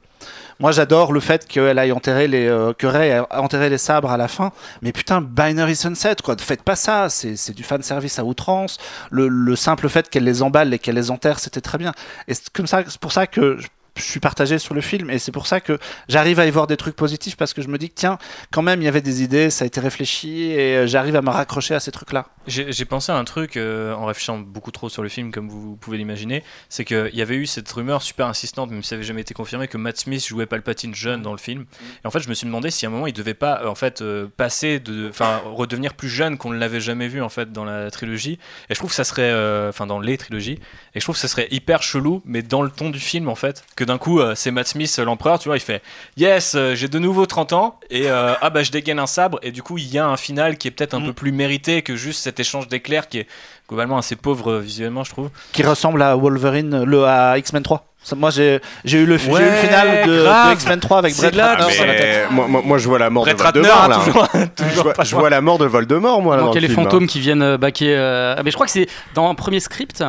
Moi, 0.60 0.70
j'adore 0.70 1.12
le 1.12 1.18
fait 1.18 1.46
qu'elle 1.48 1.78
aille 1.80 1.90
enterrer 1.90 2.28
les, 2.28 2.46
euh, 2.46 2.72
que 2.72 2.86
Rey 2.86 3.08
ait 3.08 3.20
enterré 3.36 3.68
les 3.70 3.78
sabres 3.78 4.12
à 4.12 4.16
la 4.16 4.28
fin. 4.28 4.52
Mais 4.82 4.92
putain, 4.92 5.20
Binary 5.20 5.74
Sunset, 5.74 6.16
quoi. 6.22 6.36
Faites 6.38 6.62
pas 6.62 6.76
ça. 6.76 7.08
C'est 7.08 7.34
c'est 7.36 7.52
du 7.52 7.64
fan 7.64 7.82
service 7.82 8.20
à 8.20 8.24
outrance. 8.24 8.78
Le, 9.10 9.26
le 9.26 9.56
simple 9.56 9.88
fait 9.88 10.08
qu'elle 10.08 10.24
les 10.24 10.42
emballe 10.42 10.72
et 10.72 10.78
qu'elle 10.78 10.94
les 10.94 11.10
enterre, 11.10 11.40
c'était 11.40 11.60
très 11.60 11.78
bien. 11.78 11.92
Et 12.28 12.34
c'est 12.34 12.50
comme 12.50 12.68
ça, 12.68 12.82
c'est 12.86 13.00
pour 13.00 13.10
ça 13.10 13.26
que 13.26 13.58
je, 13.96 14.02
suis 14.02 14.20
partagé 14.20 14.58
sur 14.58 14.74
le 14.74 14.80
film. 14.80 15.10
Et 15.10 15.18
c'est 15.18 15.32
pour 15.32 15.46
ça 15.46 15.60
que 15.60 15.78
j'arrive 16.08 16.40
à 16.40 16.46
y 16.46 16.50
voir 16.50 16.66
des 16.66 16.76
trucs 16.76 16.96
positifs 16.96 17.36
parce 17.36 17.54
que 17.54 17.62
je 17.62 17.68
me 17.68 17.78
dis 17.78 17.88
que 17.88 17.94
tiens, 17.94 18.18
quand 18.50 18.62
même, 18.62 18.80
il 18.82 18.84
y 18.84 18.88
avait 18.88 19.02
des 19.02 19.22
idées, 19.22 19.50
ça 19.50 19.64
a 19.64 19.66
été 19.66 19.80
réfléchi 19.80 20.50
et 20.50 20.76
euh, 20.76 20.86
j'arrive 20.86 21.16
à 21.16 21.22
me 21.22 21.30
raccrocher 21.30 21.74
à 21.74 21.80
ces 21.80 21.92
trucs-là. 21.92 22.26
J'ai 22.46 22.84
pensé 22.84 23.10
à 23.10 23.16
un 23.16 23.24
truc 23.24 23.56
euh, 23.56 23.94
en 23.94 24.04
réfléchissant 24.06 24.38
beaucoup 24.38 24.70
trop 24.70 24.88
sur 24.88 25.02
le 25.02 25.08
film, 25.08 25.30
comme 25.30 25.48
vous 25.48 25.76
pouvez 25.76 25.96
l'imaginer. 25.96 26.42
C'est 26.68 26.84
qu'il 26.84 27.14
y 27.14 27.22
avait 27.22 27.36
eu 27.36 27.46
cette 27.46 27.70
rumeur 27.70 28.02
super 28.02 28.26
insistante, 28.26 28.70
même 28.70 28.82
si 28.82 28.88
ça 28.90 28.96
n'avait 28.96 29.06
jamais 29.06 29.20
été 29.20 29.34
confirmé, 29.34 29.68
que 29.68 29.78
Matt 29.78 29.98
Smith 29.98 30.26
jouait 30.26 30.46
Palpatine 30.46 30.94
jeune 30.94 31.22
dans 31.22 31.32
le 31.32 31.38
film. 31.38 31.64
Et 32.02 32.06
en 32.06 32.10
fait, 32.10 32.20
je 32.20 32.28
me 32.28 32.34
suis 32.34 32.46
demandé 32.46 32.70
si 32.70 32.86
à 32.86 32.88
un 32.88 32.92
moment 32.92 33.06
il 33.06 33.12
devait 33.12 33.34
pas 33.34 33.62
euh, 33.62 33.68
en 33.68 33.74
fait 33.74 34.02
euh, 34.02 34.26
passer 34.36 34.80
de, 34.80 35.08
enfin 35.08 35.40
redevenir 35.44 35.94
plus 35.94 36.08
jeune 36.08 36.36
qu'on 36.36 36.50
ne 36.50 36.58
l'avait 36.58 36.80
jamais 36.80 37.08
vu 37.08 37.22
en 37.22 37.28
fait 37.28 37.52
dans 37.52 37.64
la 37.64 37.90
trilogie. 37.90 38.38
Et 38.68 38.74
je 38.74 38.78
trouve 38.78 38.90
que 38.90 38.96
ça 38.96 39.04
serait, 39.04 39.30
euh, 39.30 39.68
enfin 39.68 39.86
dans 39.86 40.00
les 40.00 40.18
trilogies. 40.18 40.58
Et 40.94 41.00
je 41.00 41.04
trouve 41.04 41.14
que 41.14 41.20
ça 41.20 41.28
serait 41.28 41.48
hyper 41.50 41.82
chelou, 41.82 42.20
mais 42.24 42.42
dans 42.42 42.62
le 42.62 42.70
ton 42.70 42.90
du 42.90 43.00
film 43.00 43.28
en 43.28 43.34
fait, 43.36 43.64
que 43.76 43.84
d'un 43.84 43.98
coup 43.98 44.20
c'est 44.34 44.50
Matt 44.50 44.68
Smith 44.68 44.98
l'empereur, 44.98 45.38
tu 45.38 45.48
vois, 45.48 45.56
il 45.56 45.60
fait 45.60 45.82
Yes, 46.16 46.56
j'ai 46.74 46.88
de 46.88 46.98
nouveau 46.98 47.26
30 47.26 47.52
ans 47.52 47.78
et 47.90 48.08
ah 48.08 48.50
bah 48.50 48.62
je 48.62 48.70
dégaine 48.70 48.98
un 48.98 49.06
sabre 49.06 49.38
et 49.42 49.50
du 49.52 49.62
coup 49.62 49.78
il 49.78 49.92
y 49.92 49.98
a 49.98 50.06
un 50.06 50.16
final 50.16 50.56
qui 50.58 50.68
est 50.68 50.70
peut-être 50.70 50.94
un 50.94 51.00
Mm. 51.04 51.06
peu 51.06 51.12
plus 51.12 51.32
mérité 51.32 51.82
que 51.82 51.96
juste 51.96 52.20
cet 52.34 52.40
échange 52.40 52.68
d'éclairs 52.68 53.08
qui 53.08 53.18
est 53.20 53.26
globalement 53.68 53.96
assez 53.98 54.16
pauvre 54.16 54.50
euh, 54.52 54.60
visuellement, 54.60 55.04
je 55.04 55.10
trouve. 55.10 55.30
Qui 55.52 55.62
ressemble 55.62 56.02
à 56.02 56.16
Wolverine, 56.16 56.82
le, 56.84 57.04
à 57.04 57.38
X-Men 57.38 57.62
3. 57.62 57.86
Ça, 58.02 58.16
moi, 58.16 58.28
j'ai 58.30 58.60
j'ai 58.84 58.98
eu 58.98 59.06
le, 59.06 59.14
eu 59.14 59.28
le 59.30 59.50
final 59.62 60.06
de, 60.06 60.52
X-Men 60.52 60.78
3 60.80 60.98
avec 60.98 61.16
Brett 61.16 61.34
là 61.34 61.54
Ratner 61.54 61.66
que- 61.68 61.72
sur 61.72 61.86
la 61.86 61.94
tête. 61.94 62.26
Mais 62.28 62.34
moi, 62.36 62.46
moi, 62.48 62.62
moi, 62.64 62.78
je 62.78 62.86
vois 62.86 62.98
la 62.98 63.08
mort 63.08 63.24
Brett 63.24 63.38
de 63.38 63.42
Ratner, 63.42 63.60
Voldemort, 63.62 63.88
là. 63.88 63.96
toujours, 64.04 64.28
je, 64.34 64.64
toujours 64.64 64.82
vois, 64.84 64.92
pas 64.92 65.04
je 65.04 65.16
vois 65.16 65.30
la 65.30 65.40
mort 65.40 65.56
de 65.58 65.64
Voldemort, 65.64 66.20
moi, 66.20 66.36
là, 66.36 66.42
Donc 66.42 66.52
il 66.52 66.56
y 66.56 66.58
a 66.58 66.60
le 66.60 66.66
les 66.66 66.74
film, 66.74 66.80
hein. 66.80 66.90
fantômes 66.90 67.06
qui 67.06 67.20
viennent 67.20 67.42
euh, 67.42 67.56
baquer. 67.56 67.94
euh, 67.96 68.34
ah, 68.36 68.42
mais 68.42 68.50
je 68.50 68.56
crois 68.56 68.66
que 68.66 68.72
c'est 68.72 68.88
dans 69.14 69.28
un 69.30 69.34
premier 69.34 69.60
script. 69.60 70.04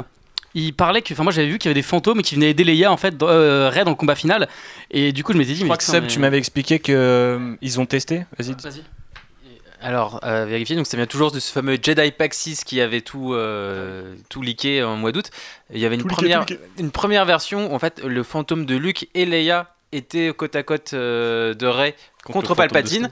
Il 0.58 0.74
parlait 0.74 1.02
que, 1.02 1.14
enfin 1.14 1.24
moi 1.24 1.34
j'avais 1.34 1.48
vu 1.48 1.58
qu'il 1.58 1.68
y 1.68 1.72
avait 1.72 1.80
des 1.82 1.86
fantômes 1.86 2.22
qui 2.22 2.36
venaient 2.36 2.50
aider 2.52 2.64
Leia 2.64 2.90
en 2.90 2.96
fait, 2.98 3.16
dans, 3.18 3.28
euh, 3.30 3.70
dans 3.84 3.90
le 3.92 3.96
combat 3.96 4.16
final. 4.16 4.48
Et 4.90 5.12
du 5.14 5.22
coup 5.24 5.34
je 5.34 5.38
m'étais 5.38 5.52
dit, 5.54 5.58
Je 5.60 5.64
mais 5.64 5.68
crois 5.70 5.78
que 5.78 5.84
Seb, 5.84 6.04
mais- 6.04 6.10
tu 6.10 6.20
m'avais 6.20 6.38
expliqué 6.38 6.80
que 6.80 6.92
euh, 6.94 7.56
ils 7.62 7.78
ont 7.80 7.86
testé. 7.86 8.24
Vas-y. 8.40 8.54
Vas-y. 8.62 8.84
Alors, 9.82 10.20
euh, 10.24 10.46
vérifier, 10.46 10.76
donc 10.76 10.88
ça 10.88 10.98
vient 10.98 11.06
toujours 11.06 11.32
de 11.32 11.40
ce 11.40 11.52
fameux 11.52 11.78
Jedi 11.82 12.12
Pack 12.12 12.34
6 12.34 12.64
qui 12.64 12.82
avait 12.82 13.02
tout, 13.02 13.34
euh, 13.34 14.16
tout 14.30 14.42
leaké 14.42 14.84
en 14.84 14.96
mois 14.96 15.12
d'août. 15.12 15.30
Il 15.74 15.80
y 15.80 15.86
avait 15.86 15.96
une 15.96 16.02
Tout 16.02 16.08
première, 16.08 16.42
leaké. 16.42 16.60
une 16.80 16.92
première 16.92 17.26
version 17.26 17.72
où 17.72 17.76
en 17.76 17.80
fait 17.80 18.02
le 18.04 18.24
fantôme 18.24 18.66
de 18.66 18.76
Luke 18.76 19.10
et 19.14 19.26
Leia 19.26 19.72
étaient 19.92 20.34
côte 20.36 20.56
à 20.56 20.64
côte 20.64 20.92
euh, 20.94 21.54
de 21.54 21.68
Rey 21.68 21.96
contre, 22.26 22.56
Palpatine. 22.56 23.10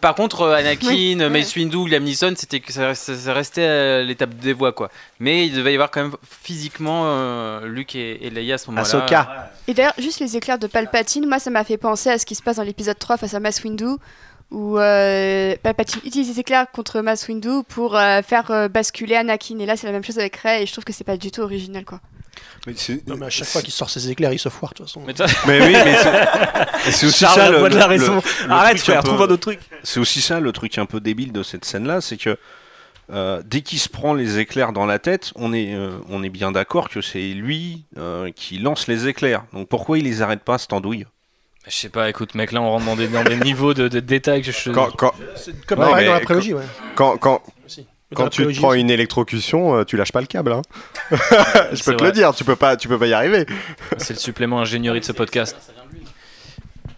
Par 0.00 0.14
contre, 0.14 0.42
euh, 0.42 0.54
Anakin, 0.56 0.88
Oui, 0.88 1.16
ouais. 1.18 1.28
Mace 1.30 1.54
Windu, 1.54 1.88
Liam 1.88 2.02
Neeson, 2.02 2.34
c'était 2.36 2.60
que 2.60 2.72
ça, 2.72 2.94
ça- 2.94 3.14
ça 3.16 3.32
restait 3.32 3.64
à 3.64 4.02
l'étape 4.02 4.34
des 4.34 4.52
voix 4.52 4.72
quoi. 4.72 4.90
Mais 5.20 5.46
il 5.46 5.54
devait 5.54 5.70
y 5.72 5.74
avoir 5.76 5.90
quand 5.90 6.02
même 6.02 6.16
physiquement 6.28 7.04
euh, 7.06 7.66
Luke 7.66 7.94
et, 7.94 8.26
et 8.26 8.30
Leia 8.30 8.54
à 8.54 8.58
ce 8.58 8.66
moment-là. 8.70 8.82
Ahsoka. 8.86 9.52
Et 9.68 9.74
d'ailleurs, 9.74 9.94
juste 9.98 10.18
les 10.20 10.36
éclairs 10.36 10.58
de 10.58 10.66
Palpatine, 10.66 11.26
moi 11.28 11.38
ça 11.38 11.50
m'a 11.50 11.62
fait 11.64 11.76
penser 11.78 12.10
à 12.10 12.18
ce 12.18 12.26
qui 12.26 12.34
se 12.34 12.42
passe 12.42 12.56
dans 12.56 12.64
l'épisode 12.64 12.98
3 12.98 13.16
face 13.16 13.34
à 13.34 13.40
Mace 13.40 13.62
Windu, 13.62 13.86
où 14.50 14.78
euh, 14.78 15.54
Palpatine 15.62 16.00
utilise 16.04 16.28
les 16.28 16.40
éclairs 16.40 16.66
contre 16.72 17.00
Mace 17.00 17.28
Windu 17.28 17.62
pour 17.68 17.96
euh, 17.96 18.22
faire 18.22 18.50
euh, 18.50 18.68
basculer 18.68 19.14
Anakin. 19.16 19.58
Et 19.58 19.66
là, 19.66 19.76
c'est 19.76 19.86
la 19.86 19.92
même 19.92 20.04
chose 20.04 20.18
avec 20.18 20.36
Rey, 20.36 20.62
et 20.62 20.66
je 20.66 20.72
trouve 20.72 20.84
que 20.84 20.92
c'est 20.92 21.04
pas 21.04 21.16
du 21.16 21.30
tout 21.30 21.40
original 21.42 21.84
quoi. 21.84 22.00
Mais 22.66 22.72
c'est- 22.76 23.06
Non, 23.06 23.16
mais 23.16 23.26
à 23.26 23.30
chaque 23.30 23.48
fois 23.48 23.62
qu'il 23.62 23.72
sort 23.72 23.90
ses 23.90 24.10
éclairs, 24.10 24.32
il 24.32 24.38
se 24.38 24.48
foire 24.48 24.72
de 24.72 24.78
toute 24.78 24.86
façon. 24.86 25.02
Mais 25.46 25.60
oui, 25.60 25.72
mais 25.84 25.96
c'est- 26.90 27.06
aussi 27.06 27.18
Charles, 27.24 27.34
ça 27.40 27.50
le, 27.50 27.58
voix 27.58 27.68
de 27.68 27.76
la 27.76 27.86
raison. 27.86 28.16
le- 28.16 28.46
le 28.46 28.52
Arrête, 28.52 28.76
truc 28.76 28.84
frère, 28.84 28.98
un 28.98 29.02
peu- 29.02 29.08
trouve 29.08 29.20
un 29.22 29.24
autre 29.24 29.36
truc. 29.36 29.60
C'est 29.82 30.00
aussi 30.00 30.20
ça 30.20 30.40
le 30.40 30.52
truc 30.52 30.78
un 30.78 30.86
peu 30.86 31.00
débile 31.00 31.32
de 31.32 31.42
cette 31.42 31.64
scène-là, 31.64 32.00
c'est 32.00 32.16
que 32.16 32.36
euh, 33.12 33.42
dès 33.44 33.60
qu'il 33.62 33.78
se 33.80 33.88
prend 33.88 34.14
les 34.14 34.38
éclairs 34.38 34.72
dans 34.72 34.86
la 34.86 34.98
tête, 35.00 35.32
on 35.34 35.52
est, 35.52 35.74
euh, 35.74 35.98
on 36.08 36.22
est 36.22 36.28
bien 36.28 36.52
d'accord 36.52 36.88
que 36.88 37.00
c'est 37.00 37.30
lui 37.34 37.84
euh, 37.98 38.30
qui 38.34 38.58
lance 38.58 38.86
les 38.86 39.08
éclairs. 39.08 39.44
Donc 39.52 39.68
pourquoi 39.68 39.98
il 39.98 40.04
les 40.04 40.22
arrête 40.22 40.40
pas, 40.42 40.58
cette 40.58 40.72
andouille? 40.72 41.06
Je 41.66 41.74
sais 41.74 41.88
pas, 41.90 42.08
écoute, 42.08 42.34
mec, 42.34 42.52
là 42.52 42.62
on 42.62 42.70
rentre 42.70 42.86
dans 42.86 42.96
des, 42.96 43.08
dans 43.08 43.22
des 43.22 43.36
niveaux 43.36 43.74
de, 43.74 43.88
de 43.88 44.00
détails 44.00 44.42
que 44.42 44.50
je. 44.50 44.70
Quand, 44.70 44.90
quand, 44.96 45.12
C'est 45.36 45.64
comme 45.66 45.78
pareil 45.78 46.06
dans 46.06 46.14
la 46.14 46.20
prélogie, 46.20 46.54
ouais. 46.54 46.64
quand, 46.94 47.18
quand, 47.18 47.42
tu 48.30 48.46
te 48.46 48.56
prends 48.58 48.72
une 48.72 48.90
électrocution, 48.90 49.76
euh, 49.76 49.84
tu 49.84 49.96
lâches 49.96 50.12
pas 50.12 50.20
le 50.22 50.26
câble. 50.26 50.52
Hein. 50.52 50.62
Je 51.72 51.84
peux 51.84 51.92
te 51.94 51.98
vrai. 52.02 52.06
le 52.06 52.12
dire, 52.12 52.34
tu 52.34 52.44
peux 52.44 52.56
pas, 52.56 52.76
tu 52.76 52.88
peux 52.88 52.98
pas 52.98 53.06
y 53.06 53.12
arriver. 53.12 53.46
C'est 53.98 54.14
le 54.14 54.18
supplément 54.18 54.60
ingénierie 54.60 55.00
de 55.00 55.04
ce 55.04 55.12
podcast. 55.12 55.56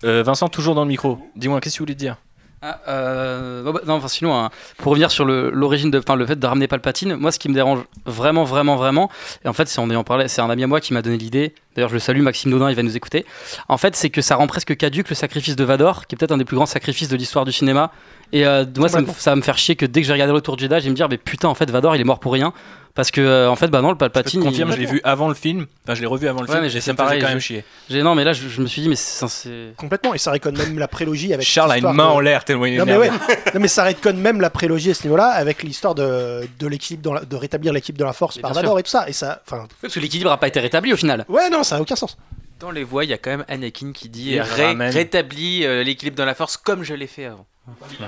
Euh, 0.05 0.23
Vincent, 0.23 0.49
toujours 0.49 0.75
dans 0.75 0.83
le 0.83 0.89
micro. 0.89 1.19
Dis-moi, 1.37 1.61
qu'est-ce 1.61 1.75
que 1.75 1.79
tu 1.79 1.83
voulais 1.83 1.95
dire? 1.95 2.17
Ah, 2.65 2.81
euh, 2.89 3.73
bah, 3.73 3.81
non, 3.87 3.95
enfin, 3.95 4.07
sinon, 4.09 4.35
hein, 4.39 4.51
pour 4.79 4.91
revenir 4.93 5.11
sur 5.11 5.25
le- 5.25 5.51
l'origine 5.51 5.91
de, 5.91 5.99
enfin, 5.99 6.15
le 6.15 6.25
fait 6.25 6.39
de 6.39 6.47
ramener 6.47 6.69
Palpatine, 6.69 7.17
moi, 7.17 7.33
ce 7.33 7.41
qui 7.41 7.49
me 7.49 7.55
dérange 7.55 7.81
vraiment, 8.07 8.45
vraiment, 8.45 8.77
vraiment, 8.77 9.11
et 9.45 9.49
en 9.49 9.53
fait, 9.53 9.67
c'est 9.67 9.81
en 9.81 9.91
ayant 9.91 10.05
parlé, 10.05 10.29
c'est 10.29 10.41
un 10.41 10.49
ami 10.49 10.63
à 10.63 10.67
moi 10.69 10.81
qui 10.81 10.95
m'a 10.95 11.03
donné 11.03 11.19
l'idée. 11.19 11.55
D'ailleurs, 11.75 11.89
je 11.89 11.95
le 11.95 12.01
salue, 12.01 12.21
Maxime 12.21 12.51
Dodin, 12.51 12.69
il 12.71 12.77
va 12.77 12.83
nous 12.83 12.97
écouter. 12.97 13.25
En 13.69 13.79
fait, 13.79 13.97
c'est 13.97 14.11
que 14.11 14.21
ça 14.21 14.37
rend 14.37 14.47
presque 14.47 14.77
caduque 14.77 15.09
le 15.09 15.15
sacrifice 15.15 15.57
de 15.57 15.65
Vador, 15.65 16.07
qui 16.07 16.15
est 16.15 16.19
peut-être 16.19 16.33
un 16.33 16.39
des 16.39 16.45
plus 16.45 16.57
grands 16.57 16.67
sacrifices 16.67 17.09
de 17.09 17.17
l'histoire 17.17 17.45
du 17.45 17.53
cinéma. 17.53 17.91
Et 18.35 18.47
euh, 18.47 18.65
moi, 18.77 18.89
ça, 18.89 19.01
me- 19.01 19.07
ça 19.19 19.31
va 19.31 19.37
me 19.37 19.43
faire 19.43 19.59
chier 19.59 19.77
que 19.77 19.85
dès 19.87 20.01
que 20.01 20.07
j'ai 20.07 20.13
regardé 20.13 20.33
Retour 20.33 20.57
de 20.57 20.61
Jedi, 20.63 20.75
je 20.79 20.85
vais 20.85 20.91
me 20.91 20.95
dire, 20.97 21.09
mais 21.09 21.19
putain, 21.19 21.49
en 21.49 21.55
fait, 21.55 21.71
Vador, 21.71 21.95
il 21.97 22.01
est 22.01 22.05
mort 22.05 22.19
pour 22.21 22.33
rien. 22.33 22.53
Parce 22.95 23.11
que, 23.11 23.23
euh, 23.23 23.49
en 23.51 23.57
fait, 23.57 23.69
bah 23.69 23.81
non, 23.81 23.89
le 23.89 23.95
Je 23.95 23.97
te 23.97 24.01
Palpatine. 24.01 24.43
confirme, 24.43 24.69
il- 24.69 24.75
je 24.75 24.81
l'ai 24.81 24.85
vu 24.87 25.01
avant 25.03 25.29
le 25.29 25.35
film. 25.35 25.65
Enfin, 25.85 25.95
je 25.95 26.03
l'ai 26.03 26.07
revu 26.07 26.29
avant 26.29 26.41
le 26.43 26.47
Ouais, 26.47 26.53
film, 26.53 26.61
mais 26.61 26.69
et 26.69 26.71
c'est 26.73 26.83
ça 26.83 26.93
me 26.93 26.97
pareil, 26.99 27.23
quand 27.23 27.29
même 27.29 27.39
je- 27.39 27.45
chier. 27.45 27.65
j'ai- 27.89 28.03
Non, 28.03 28.15
mais 28.15 28.23
là, 28.23 28.35
je, 28.35 28.47
je 28.49 28.61
me 28.61 28.67
suis 28.67 28.83
dit, 28.83 28.89
mais 28.91 28.97
c'est 28.97 29.19
censé. 29.19 29.51
Complètement, 29.79 30.13
et 30.13 30.19
ça 30.19 30.31
réconne 30.31 30.59
même 30.59 30.79
la 30.79 30.89
prélogie 30.89 31.33
avec. 31.33 31.47
Charles 31.47 31.73
a 31.73 31.79
une 31.79 31.85
main 31.85 32.09
de- 32.09 32.11
en 32.11 32.21
l'air 32.21 32.45
tellement 32.45 32.67
il 32.67 32.75
est 32.75 32.77
Non 32.77 32.85
mais, 32.85 32.99
ouais. 32.99 33.09
non 33.11 33.61
mais 33.61 33.69
ça 33.69 33.85
réconne 33.85 34.19
même 34.19 34.43
la 34.43 34.51
prélogie 34.51 34.91
à 34.91 34.95
ce 34.95 35.05
niveau-là 35.05 35.29
avec 35.29 35.63
l'histoire 35.63 35.95
de, 35.95 36.47
de 36.61 36.67
l'équipe 36.67 37.01
dans 37.01 37.15
la- 37.15 37.25
de 37.25 37.35
rétablir 37.37 37.73
l'équipe 37.73 37.97
de 37.97 38.05
la 38.05 38.13
force 38.13 38.37
Mais 38.37 38.43
par 38.43 38.53
Vador 38.53 38.73
sûr. 38.73 38.79
et 38.81 38.83
tout 38.83 38.91
ça 38.91 39.09
et 39.09 39.15
ça 39.15 39.41
enfin 39.47 39.67
Parce 39.81 39.95
que 39.95 40.01
l'équilibre 40.01 40.29
n'a 40.29 40.37
pas 40.37 40.49
été 40.49 40.61
rétabli 40.61 40.93
au 40.93 40.97
final. 40.99 41.25
ouais 41.31 41.49
non 41.49 41.62
ça 41.65 41.77
a 41.77 41.81
aucun 41.81 41.97
sens 41.97 42.17
Dans 42.61 42.71
les 42.71 42.85
voix, 42.85 43.05
il 43.05 43.11
y 43.11 43.13
a 43.13 43.19
quand 43.19 43.31
même 43.31 43.45
Anakin 43.49 43.93
qui 43.93 44.09
dit 44.09 44.41
Ré- 44.41 44.67
ramène. 44.69 44.91
rétablis 44.93 45.65
euh, 45.65 45.83
l'équilibre 45.83 46.17
dans 46.17 46.25
la 46.25 46.35
force 46.35 46.57
comme 46.57 46.83
je 46.85 46.95
l'ai 46.95 47.07
fait 47.07 47.25
avant. 47.27 47.47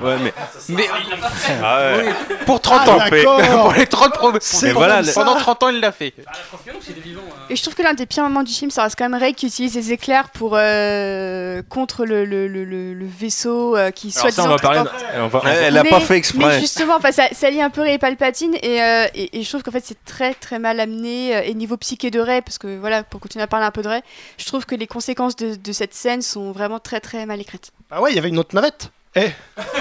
Ouais, 0.02 0.16
mais 0.20 0.34
Mais 0.68 0.86
Ah 1.62 1.92
ouais. 1.96 2.12
pour 2.44 2.60
30 2.60 2.80
Ah, 2.86 2.90
ans, 2.90 2.96
d'accord. 2.98 3.40
pour 3.62 3.72
les 3.72 3.86
30 3.86 4.12
pro- 4.14 4.32
comme 4.32 4.40
ça. 4.40 5.14
pendant 5.14 5.36
30 5.36 5.62
ans, 5.62 5.68
il 5.68 5.78
l'a 5.78 5.92
fait. 5.92 6.12
Et 7.48 7.54
je 7.54 7.62
trouve 7.62 7.74
que 7.76 7.82
l'un 7.82 7.94
des 7.94 8.06
pires 8.06 8.24
moments 8.24 8.42
du 8.42 8.52
film, 8.52 8.72
ça 8.72 8.82
reste 8.82 8.96
quand 8.98 9.08
même 9.08 9.20
Rey 9.20 9.32
qui 9.32 9.46
utilise 9.46 9.76
les 9.76 9.92
éclairs 9.92 10.30
pour 10.30 10.56
euh, 10.56 11.62
contre 11.68 12.04
le, 12.04 12.24
le, 12.24 12.48
le, 12.48 12.64
le- 12.64 12.94
le 12.94 13.06
vaisseau 13.06 13.76
euh, 13.76 13.92
qui 13.92 14.12
on 14.16 15.28
va- 15.28 15.40
elle 15.52 15.78
a 15.78 15.82
mais, 15.84 15.90
pas 15.90 16.00
fait 16.00 16.14
Mais 16.14 16.18
exprès. 16.18 16.60
justement, 16.60 16.96
enfin, 16.96 17.12
ça, 17.12 17.28
ça 17.32 17.48
lie 17.48 17.62
un 17.62 17.70
peu 17.70 17.82
Rey 17.82 17.94
et 17.94 17.98
Palpatine 17.98 18.56
et, 18.60 18.82
euh, 18.82 19.06
et, 19.14 19.38
et 19.38 19.42
je 19.44 19.48
trouve 19.48 19.62
qu'en 19.62 19.70
fait 19.70 19.84
c'est 19.84 20.04
très 20.04 20.34
très 20.34 20.58
mal 20.58 20.80
amené 20.80 21.48
et 21.48 21.54
niveau 21.54 21.76
psyché 21.76 22.10
de 22.10 22.18
Rey 22.20 22.42
parce 22.42 22.58
que 22.58 22.76
voilà 22.78 23.04
pour 23.04 23.20
continuer 23.20 23.44
à 23.44 23.46
parler 23.46 23.66
un 23.66 23.70
peu 23.70 23.82
de 23.82 23.88
Rey, 23.88 24.02
je 24.36 24.46
trouve 24.46 24.66
que 24.66 24.74
les 24.74 24.86
conséquences 24.88 25.36
de, 25.36 25.54
de 25.54 25.72
cette 25.72 25.94
scène 25.94 26.22
sont 26.22 26.50
vraiment 26.52 26.80
très 26.80 26.98
très 27.00 27.24
mal 27.26 27.40
écrites. 27.40 27.70
ah 27.90 28.00
ouais 28.02 28.10
il 28.10 28.16
y 28.16 28.18
avait 28.18 28.28
une 28.30 28.38
autre 28.38 28.54
navette 28.54 28.90
eh 29.16 29.28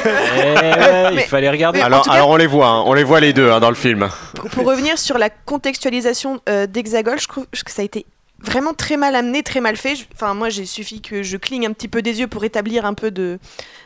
Eh 0.05 0.07
ouais, 0.09 1.13
il 1.13 1.19
fallait 1.21 1.49
regarder. 1.49 1.79
Alors, 1.81 2.05
cas- 2.05 2.11
alors 2.11 2.29
on 2.29 2.35
les 2.37 2.47
voit, 2.47 2.67
hein, 2.67 2.83
on 2.85 2.93
les 2.93 3.03
voit 3.03 3.19
les 3.19 3.33
deux 3.33 3.49
hein, 3.51 3.59
dans 3.59 3.69
le 3.69 3.75
film. 3.75 4.09
Pour, 4.35 4.49
pour 4.49 4.65
revenir 4.65 4.97
sur 4.99 5.17
la 5.17 5.29
contextualisation 5.29 6.41
euh, 6.49 6.67
d'Hexagol, 6.67 7.19
je 7.19 7.27
trouve 7.27 7.45
que 7.47 7.71
ça 7.71 7.81
a 7.81 7.85
été 7.85 8.05
vraiment 8.39 8.73
très 8.73 8.97
mal 8.97 9.15
amené, 9.15 9.41
très 9.41 9.61
mal 9.61 9.77
fait. 9.77 9.95
Enfin, 10.13 10.33
moi, 10.33 10.49
j'ai 10.49 10.65
suffi 10.65 11.01
que 11.01 11.23
je 11.23 11.37
cligne 11.37 11.65
un 11.65 11.71
petit 11.73 11.87
peu 11.87 12.01
des 12.01 12.19
yeux 12.19 12.27
pour 12.27 12.43
établir 12.43 12.85
un 12.85 12.93
peu 12.93 13.09
de 13.11 13.39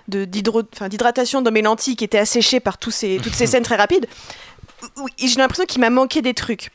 d'hydratation 0.07 1.41
dans 1.41 1.52
mes 1.52 1.61
lentilles 1.61 1.95
qui 1.98 2.03
étaient 2.06 2.18
asséchées 2.18 2.60
par 2.61 2.78
tous 2.78 2.91
ces, 2.91 3.19
toutes 3.22 3.36
ces 3.36 3.45
scènes 3.48 3.64
très 3.64 3.76
rapides. 3.76 4.07
J'ai 5.18 5.36
l'impression 5.36 5.65
qu'il 5.65 5.82
m'a 5.82 5.90
manqué 5.90 6.22
des 6.22 6.34
trucs. 6.34 6.69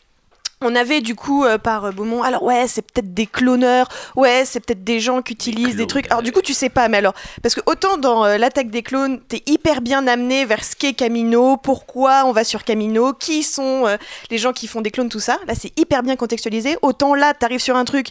On 0.65 0.75
avait 0.75 1.01
du 1.01 1.15
coup 1.15 1.45
euh, 1.45 1.59
par 1.59 1.85
euh, 1.87 1.91
Beaumont, 1.91 2.23
alors 2.23 2.43
ouais, 2.43 2.67
c'est 2.69 2.83
peut-être 2.83 3.13
des 3.13 3.27
cloneurs, 3.27 3.89
ouais, 4.17 4.45
c'est 4.45 4.61
peut-être 4.61 4.85
des 4.85 5.01
gens 5.01 5.23
qui 5.23 5.33
utilisent 5.33 5.77
des, 5.77 5.87
trucs. 5.87 6.11
Alors 6.11 6.23
du 6.23 6.33
coup, 6.33 6.41
tu 6.43 6.55
sais 6.55 6.69
pas, 6.69 6.89
mais 6.89 6.99
alors, 6.99 7.15
parce 7.43 7.55
que 7.55 7.61
autant 7.67 7.97
dans 7.97 8.25
euh, 8.25 8.39
l'attaque 8.39 8.71
des 8.71 8.83
clones, 8.83 9.21
t'es 9.29 9.43
hyper 9.47 9.81
bien 9.81 10.07
amené 10.07 10.45
vers 10.45 10.65
ce 10.65 10.77
qu'est 10.77 10.93
Camino, 10.95 11.57
pourquoi 11.57 12.25
on 12.27 12.33
va 12.33 12.45
sur 12.45 12.65
Camino, 12.65 13.13
qui 13.13 13.43
sont 13.43 13.87
euh, 13.87 13.97
les 14.31 14.39
gens 14.39 14.53
qui 14.53 14.67
font 14.67 14.81
des 14.81 14.91
clones, 14.91 15.09
tout 15.09 15.21
ça. 15.21 15.39
Là, 15.47 15.55
c'est 15.59 15.77
hyper 15.79 16.03
bien 16.03 16.17
contextualisé. 16.17 16.77
Autant 16.83 17.15
là, 17.15 17.35
t'arrives 17.35 17.61
sur 17.61 17.77
un 17.77 17.85
truc 17.85 18.09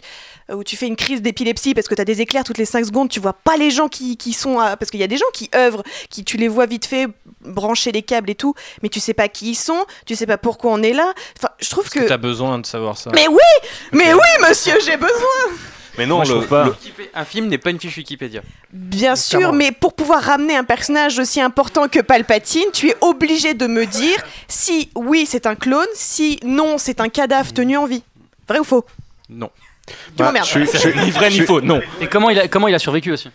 où 0.52 0.64
tu 0.64 0.76
fais 0.76 0.86
une 0.86 0.96
crise 0.96 1.22
d'épilepsie 1.22 1.72
parce 1.72 1.88
que 1.88 1.94
t'as 1.94 2.04
des 2.04 2.20
éclairs 2.20 2.44
toutes 2.44 2.58
les 2.58 2.64
5 2.64 2.84
secondes, 2.84 3.08
tu 3.08 3.20
vois 3.20 3.32
pas 3.32 3.56
les 3.56 3.70
gens 3.70 3.88
qui, 3.88 4.16
qui 4.16 4.32
sont. 4.32 4.58
à- 4.58 4.76
Parce 4.76 4.90
qu'il 4.90 5.00
y 5.00 5.04
a 5.04 5.08
des 5.08 5.16
gens 5.16 5.26
qui 5.32 5.48
œuvrent, 5.54 5.82
qui 6.10 6.24
tu 6.24 6.36
les 6.36 6.48
vois 6.48 6.66
vite 6.66 6.84
fait 6.86 7.06
brancher 7.44 7.92
les 7.92 8.02
câbles 8.02 8.30
et 8.30 8.34
tout, 8.34 8.54
mais 8.82 8.88
tu 8.88 9.00
sais 9.00 9.14
pas 9.14 9.28
qui 9.28 9.50
ils 9.50 9.54
sont, 9.54 9.84
tu 10.06 10.14
sais 10.16 10.26
pas 10.26 10.38
pourquoi 10.38 10.72
on 10.72 10.82
est 10.82 10.92
là. 10.92 11.12
Enfin, 11.38 11.48
je 11.60 11.68
trouve 11.70 11.88
que 11.90 12.00
t'as 12.00 12.16
besoin 12.16 12.58
de 12.58 12.66
savoir 12.66 12.96
ça 12.98 13.10
Mais 13.14 13.26
oui 13.28 13.68
Mais 13.92 14.12
oui, 14.14 14.48
monsieur, 14.48 14.74
j'ai 14.84 14.96
besoin 14.96 15.56
Mais 15.98 16.06
non, 16.06 16.16
Moi, 16.16 16.24
je 16.24 16.32
le- 16.34 16.46
pas. 16.46 16.64
le- 16.64 16.74
Un 17.14 17.24
film 17.26 17.48
n'est 17.48 17.58
pas 17.58 17.68
une 17.70 17.78
fiche 17.78 17.96
Wikipédia. 17.98 18.40
Bien 18.72 19.14
sûr, 19.16 19.52
mais 19.52 19.72
pour 19.72 19.92
pouvoir 19.94 20.22
ramener 20.22 20.56
un 20.56 20.64
personnage 20.64 21.18
aussi 21.18 21.40
important 21.40 21.86
que 21.88 22.00
Palpatine, 22.00 22.70
tu 22.72 22.88
es 22.88 22.96
obligé 23.02 23.52
de 23.54 23.66
me 23.66 23.84
dire 23.84 24.16
si 24.48 24.90
oui 24.94 25.26
c'est 25.28 25.46
un 25.46 25.54
clone, 25.54 25.86
si 25.94 26.38
non 26.44 26.78
c'est 26.78 27.00
un 27.00 27.08
cadavre 27.10 27.52
tenu 27.52 27.76
en 27.76 27.84
vie. 27.86 28.02
Vrai 28.48 28.58
ou 28.60 28.64
faux? 28.64 28.84
Non. 29.28 29.50
Tu 29.86 29.94
Bah, 30.16 30.26
m'emmerdes. 30.26 30.46
je 30.46 30.60
je 30.60 30.88
Ni 31.04 31.10
vrai 31.10 31.26
je 31.26 31.30
ni 31.32 31.36
suis- 31.38 31.46
faux, 31.46 31.60
non. 31.60 31.80
Et 32.00 32.06
comment 32.06 32.30
il 32.30 32.38
a, 32.38 32.48
comment 32.48 32.68
il 32.68 32.74
a 32.74 32.78
survécu 32.78 33.12
aussi? 33.12 33.28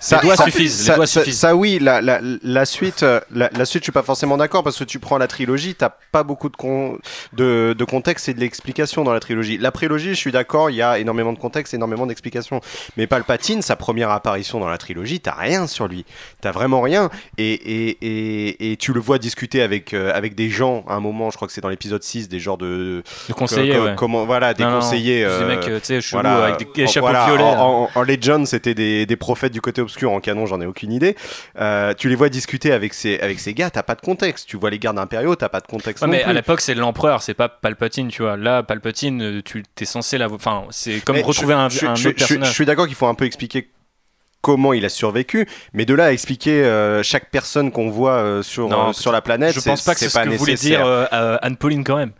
Ça, 0.00 0.18
doigts 0.18 0.36
ça- 0.36 0.44
suffisent, 0.44 0.78
les 0.80 0.84
ça- 0.86 0.94
doigts 0.96 1.06
ça- 1.06 1.20
suffisent. 1.20 1.38
ça, 1.38 1.54
oui, 1.56 1.78
la, 1.80 2.00
la, 2.00 2.20
la 2.42 2.64
suite, 2.66 3.02
euh, 3.02 3.20
la, 3.32 3.50
la 3.56 3.64
suite, 3.64 3.82
je 3.82 3.86
suis 3.86 3.92
pas 3.92 4.02
forcément 4.02 4.36
d'accord 4.36 4.62
parce 4.62 4.78
que 4.78 4.84
tu 4.84 4.98
prends 4.98 5.18
la 5.18 5.26
trilogie, 5.26 5.74
t'as 5.74 5.90
pas 6.12 6.22
beaucoup 6.22 6.48
de, 6.48 6.56
con- 6.56 6.98
de, 7.32 7.74
de 7.76 7.84
contexte 7.84 8.28
et 8.28 8.34
de 8.34 8.40
l'explication 8.40 9.04
dans 9.04 9.12
la 9.12 9.20
trilogie. 9.20 9.58
La 9.58 9.70
prélogie, 9.72 10.10
je 10.10 10.14
suis 10.20 10.32
d'accord, 10.32 10.70
il 10.70 10.76
y 10.76 10.82
a 10.82 10.98
énormément 10.98 11.32
de 11.32 11.38
contexte, 11.38 11.74
énormément 11.74 12.06
d'explications. 12.06 12.60
Mais 12.96 13.06
Palpatine, 13.06 13.62
sa 13.62 13.76
première 13.76 14.10
apparition 14.10 14.60
dans 14.60 14.68
la 14.68 14.78
trilogie, 14.78 15.20
t'as 15.20 15.34
rien 15.34 15.66
sur 15.66 15.88
lui, 15.88 16.04
t'as 16.46 16.52
vraiment 16.52 16.80
rien. 16.80 17.10
Et, 17.38 17.52
et, 17.54 17.98
et, 18.02 18.72
et 18.72 18.76
tu 18.76 18.92
le 18.92 19.00
vois 19.00 19.18
discuter 19.18 19.62
avec, 19.62 19.92
euh, 19.94 20.12
avec 20.14 20.36
des 20.36 20.48
gens 20.48 20.84
à 20.86 20.94
un 20.94 21.00
moment, 21.00 21.30
je 21.30 21.36
crois 21.36 21.48
que 21.48 21.52
c'est 21.54 21.60
dans 21.60 21.68
l'épisode 21.68 22.04
6, 22.04 22.28
des 22.28 22.38
genres 22.38 22.56
de 22.58 23.02
De 23.28 23.32
conseiller, 23.32 23.74
co- 23.74 23.82
ouais. 23.84 23.94
comment, 23.96 24.24
voilà, 24.26 24.54
des 24.54 24.62
Non, 24.62 24.70
non, 24.70 24.76
conseillers. 24.80 25.24
Des 25.24 25.24
euh, 25.24 25.48
mecs, 25.48 25.82
tu 25.82 26.00
sais, 26.00 26.00
voilà, 26.12 26.44
avec 26.44 26.72
des, 26.74 26.86
chapeaux 26.86 27.06
voilà, 27.08 27.26
violets. 27.26 27.42
En, 27.42 27.84
en, 27.84 27.90
en 27.92 28.02
Legend, 28.02 28.46
c'était 28.46 28.74
des, 28.74 29.06
des 29.06 29.16
prophètes 29.16 29.52
du 29.52 29.60
côté 29.60 29.80
obscur. 29.82 30.12
En 30.12 30.20
canon, 30.20 30.46
j'en 30.46 30.60
ai 30.60 30.66
aucune 30.66 30.92
idée. 30.92 31.16
Euh, 31.60 31.94
tu 31.94 32.08
les 32.08 32.14
vois 32.14 32.28
discuter 32.28 32.70
avec 32.72 32.94
ces, 32.94 33.18
avec 33.18 33.40
ces 33.40 33.54
gars, 33.54 33.70
t'as 33.70 33.82
pas 33.82 33.96
de 33.96 34.00
contexte. 34.02 34.46
Tu 34.48 34.56
vois 34.56 34.70
les 34.70 34.78
gardes 34.78 34.98
impériaux, 35.00 35.34
t'as 35.34 35.48
pas 35.48 35.60
de 35.60 35.66
contexte. 35.66 36.02
Ouais, 36.02 36.08
non 36.08 36.12
mais 36.12 36.22
plus. 36.22 36.30
à 36.30 36.32
l'époque, 36.32 36.60
c'est 36.60 36.74
l'empereur, 36.74 37.22
c'est 37.22 37.34
pas 37.34 37.48
Palpatine, 37.48 38.08
tu 38.08 38.22
vois. 38.22 38.36
Là, 38.36 38.62
Palpatine, 38.62 39.42
tu 39.42 39.64
t'es 39.74 39.84
censé 39.84 40.16
la. 40.18 40.28
Enfin, 40.30 40.64
c'est 40.70 41.00
comme 41.04 41.16
Mais 41.16 41.22
retrouver 41.22 41.54
je- 41.54 41.58
un, 41.58 41.68
je, 41.68 41.86
un 41.86 41.94
je- 41.96 42.08
autre 42.10 42.46
suis 42.46 42.66
d'accord 42.66 42.86
qu'il 42.86 42.94
faut 42.94 43.06
un 43.06 43.14
peu 43.14 43.24
expliquer 43.24 43.68
comment 44.46 44.72
il 44.72 44.84
a 44.84 44.88
survécu, 44.88 45.48
mais 45.72 45.84
de 45.86 45.92
là 45.92 46.04
à 46.04 46.12
expliquer 46.12 46.62
euh, 46.62 47.02
chaque 47.02 47.30
personne 47.30 47.72
qu'on 47.72 47.90
voit 47.90 48.12
euh, 48.12 48.42
sur, 48.44 48.68
Non, 48.68 48.90
euh, 48.90 48.92
sur 48.92 49.10
la 49.10 49.20
planète, 49.20 49.52
Je 49.56 49.60
pense 49.60 49.82
pas 49.82 49.94
que 49.94 49.98
c'est 49.98 50.08
ce 50.08 50.16
que 50.16 50.22
voulait 50.36 50.52
nécessaire. 50.52 50.78
dire 50.78 50.86
euh, 50.86 51.04
euh, 51.12 51.36
Anne-Pauline 51.42 51.82
quand 51.82 51.96
même. 51.96 52.12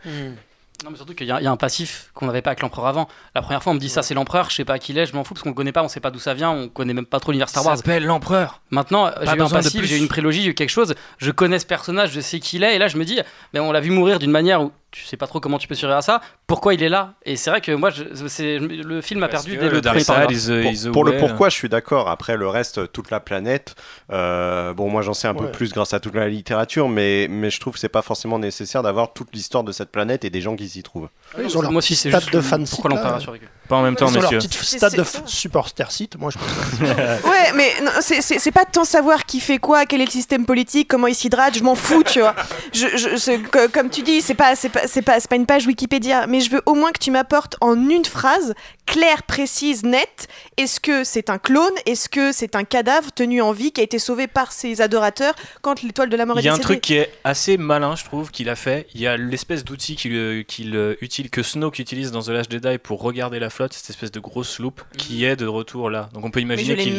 Non, 0.83 0.91
mais 0.91 0.97
surtout 0.97 1.15
qu'il 1.15 1.25
y, 1.25 1.31
a 1.31 1.39
il 1.39 1.43
y 1.43 1.47
a 1.47 1.51
un 1.51 1.55
passif 1.57 2.11
qu'on 2.13 2.27
n'avait 2.27 2.41
pas 2.41 2.49
avec 2.51 2.61
l'empereur 2.61 2.85
avant. 2.85 3.07
La 3.33 3.41
première 3.41 3.63
fois, 3.63 3.71
on 3.71 3.75
me 3.75 3.79
dit 3.79 3.87
ça, 3.89 4.03
c'est 4.03 4.13
l'empereur, 4.13 4.49
je 4.51 4.55
sais 4.57 4.65
pas 4.65 4.77
qui 4.77 4.91
il 4.91 4.97
est, 4.99 5.05
je 5.07 5.13
m'en 5.15 5.23
fous 5.23 5.33
parce 5.33 5.41
qu'on 5.41 5.49
le 5.49 5.55
connaît 5.55 5.71
pas, 5.71 5.81
on 5.83 5.87
sait 5.87 6.01
pas 6.01 6.11
d'où 6.11 6.19
ça 6.19 6.33
vient, 6.33 6.51
on 6.51 6.67
connaît 6.67 6.93
même 6.93 7.05
pas 7.05 7.19
trop 7.21 7.31
l'univers 7.31 7.47
Star 7.49 7.63
Ça 7.63 7.69
Wars. 7.69 7.77
s'appelle 7.77 8.03
l'empereur. 8.05 8.61
Maintenant, 8.69 9.09
j'ai 9.23 9.35
eu 9.37 9.41
un 9.41 9.49
passif, 9.49 9.83
j'ai 9.85 9.95
eu 9.95 9.99
une 10.01 10.07
prélogie, 10.09 10.43
j'ai 10.43 10.49
eu 10.49 10.53
quelque 10.53 10.69
chose, 10.69 10.93
je 11.17 11.31
connais 11.31 11.57
ce 11.59 11.65
personnage, 11.65 12.11
je 12.11 12.19
sais 12.19 12.39
qui 12.39 12.57
il 12.57 12.63
est, 12.63 12.75
et 12.75 12.77
là 12.77 12.89
je 12.89 12.97
me 12.97 13.05
dis, 13.05 13.19
mais 13.53 13.59
on 13.59 13.71
l'a 13.71 13.79
vu 13.79 13.89
mourir 13.89 14.19
d'une 14.19 14.29
manière 14.29 14.61
où 14.61 14.71
tu 14.97 15.05
sais 15.05 15.17
pas 15.17 15.27
trop 15.27 15.39
comment 15.39 15.57
tu 15.59 15.67
peux 15.67 15.75
survivre 15.75 15.97
à 15.97 16.01
ça. 16.01 16.21
Pourquoi 16.47 16.73
il 16.73 16.81
est 16.83 16.89
là? 16.89 17.13
Et 17.25 17.35
c'est 17.35 17.49
vrai 17.49 17.61
que 17.61 17.71
moi, 17.71 17.89
je, 17.89 18.03
le 18.03 19.01
film 19.01 19.21
a 19.23 19.29
perdu 19.29 19.57
dès 19.57 19.69
le 19.69 19.81
Dark 19.81 19.99
Side 19.99 20.31
is 20.31 20.51
a- 20.51 20.61
Pour, 20.61 20.71
is 20.71 20.87
a 20.87 20.91
pour 20.91 21.03
le 21.05 21.17
pourquoi, 21.17 21.49
je 21.49 21.55
suis 21.55 21.69
d'accord. 21.69 22.09
Après, 22.09 22.35
le 22.37 22.47
reste, 22.47 22.91
toute 22.91 23.11
la 23.11 23.19
planète. 23.19 23.75
euh, 24.11 24.73
bon, 24.73 24.89
moi, 24.89 25.01
j'en 25.01 25.13
sais 25.13 25.27
un 25.27 25.33
peu 25.35 25.51
plus 25.51 25.71
grâce 25.73 25.93
à 25.93 25.99
toute 25.99 26.15
la 26.15 26.27
littérature, 26.29 26.89
mais, 26.89 27.27
mais 27.29 27.49
je 27.49 27.59
trouve 27.59 27.73
que 27.73 27.79
c'est 27.79 27.89
pas 27.89 28.01
forcément 28.01 28.39
nécessaire 28.39 28.83
d'avoir 28.83 29.13
toute 29.13 29.29
l'histoire 29.33 29.63
de 29.63 29.71
cette 29.71 29.91
planète 29.91 30.25
et 30.25 30.29
des 30.29 30.41
gens 30.41 30.55
qui 30.55 30.67
s'y 30.69 30.83
trouvent. 30.83 31.09
Ils 31.37 31.57
ont 31.57 31.61
leur 31.61 31.71
Moi 31.71 31.79
aussi, 31.79 31.95
c'est 31.95 32.11
juste 32.11 32.31
de 32.31 32.37
le- 32.37 32.43
fan 32.43 32.65
pourquoi 32.67 32.89
l'Empire 32.89 33.11
là. 33.11 33.19
Pas 33.67 33.75
en 33.75 33.81
même 33.83 33.95
temps, 33.95 34.07
Ils 34.09 34.17
ont 34.17 34.21
leur 34.21 34.31
monsieur. 34.33 34.49
petit 34.49 34.65
C'est- 34.65 34.77
stade 34.77 34.95
de 34.95 35.03
f- 35.03 35.21
supporter 35.25 35.91
site, 35.91 36.17
moi 36.17 36.31
je 36.31 36.37
pense. 36.37 36.79
Ouais, 37.25 37.51
mais 37.55 37.71
c'est- 38.01 38.51
pas 38.51 38.65
tant 38.65 38.85
savoir 38.85 39.25
qui 39.25 39.39
fait 39.39 39.57
quoi, 39.57 39.85
quel 39.85 40.01
est 40.01 40.05
le 40.05 40.11
système 40.11 40.45
politique, 40.45 40.87
comment 40.87 41.07
il 41.07 41.15
s'hydrate, 41.15 41.57
je 41.57 41.63
m'en 41.63 41.75
fous, 41.75 42.03
tu 42.03 42.19
vois. 42.21 42.33
Je, 42.73 42.87
je- 42.87 43.37
que- 43.47 43.67
comme 43.67 43.89
tu 43.89 44.01
dis, 44.03 44.21
c'est 44.21 44.33
pas, 44.35 44.55
c'est 44.55 44.69
pas, 44.69 44.87
c'est 44.87 45.01
pas, 45.01 45.19
c'est 45.19 45.29
pas 45.29 45.35
une 45.35 45.45
page 45.45 45.65
Wikipédia, 45.67 46.27
mais 46.27 46.39
je 46.39 46.49
veux 46.49 46.61
au 46.65 46.73
moins 46.75 46.91
que 46.91 46.99
tu 46.99 47.11
m'apportes 47.11 47.55
en 47.61 47.75
une 47.89 48.05
phrase 48.05 48.53
claire, 48.85 49.23
précise, 49.23 49.83
nette. 49.83 50.27
Est-ce 50.55 50.79
que 50.79 51.03
c'est 51.03 51.29
un 51.29 51.37
clone 51.37 51.73
Est-ce 51.85 52.07
que 52.07 52.31
c'est 52.31 52.55
un 52.55 52.63
cadavre 52.63 53.11
tenu 53.11 53.41
en 53.41 53.51
vie 53.51 53.71
qui 53.73 53.81
a 53.81 53.83
été 53.83 53.99
sauvé 53.99 54.27
par 54.27 54.53
ses 54.53 54.79
adorateurs 54.81 55.33
quand 55.61 55.81
l'étoile 55.83 56.09
de 56.09 56.15
la 56.15 56.25
mort 56.25 56.37
est 56.37 56.41
Il 56.41 56.45
y 56.45 56.47
a 56.49 56.53
un 56.53 56.55
décédée 56.55 56.73
truc 56.75 56.81
qui 56.81 56.95
est 56.95 57.11
assez 57.25 57.57
malin, 57.57 57.95
je 57.97 58.05
trouve, 58.05 58.31
qu'il 58.31 58.47
a 58.49 58.55
fait. 58.55 58.87
Il 58.95 59.01
y 59.01 59.07
a 59.07 59.17
l'espèce 59.17 59.65
d'outil 59.65 59.97
qu'il 59.97 60.15
euh, 60.15 60.43
qu'il, 60.43 60.75
euh, 60.75 60.95
utilise, 61.01 61.29
que 61.31 61.43
Snoke 61.43 61.79
utilise 61.79 62.11
dans 62.11 62.21
The 62.21 62.29
Last 62.29 62.51
Jedi 62.51 62.77
pour 62.77 63.01
regarder 63.01 63.39
la 63.39 63.49
flotte, 63.57 63.73
cette 63.73 63.89
espèce 63.89 64.11
de 64.11 64.19
grosse 64.19 64.59
loupe 64.59 64.81
qui 64.97 65.25
est 65.25 65.35
de 65.35 65.47
retour 65.47 65.89
là. 65.89 66.09
Donc 66.13 66.23
on 66.23 66.31
peut 66.31 66.39
imaginer 66.41 66.75
qu'il 66.77 66.95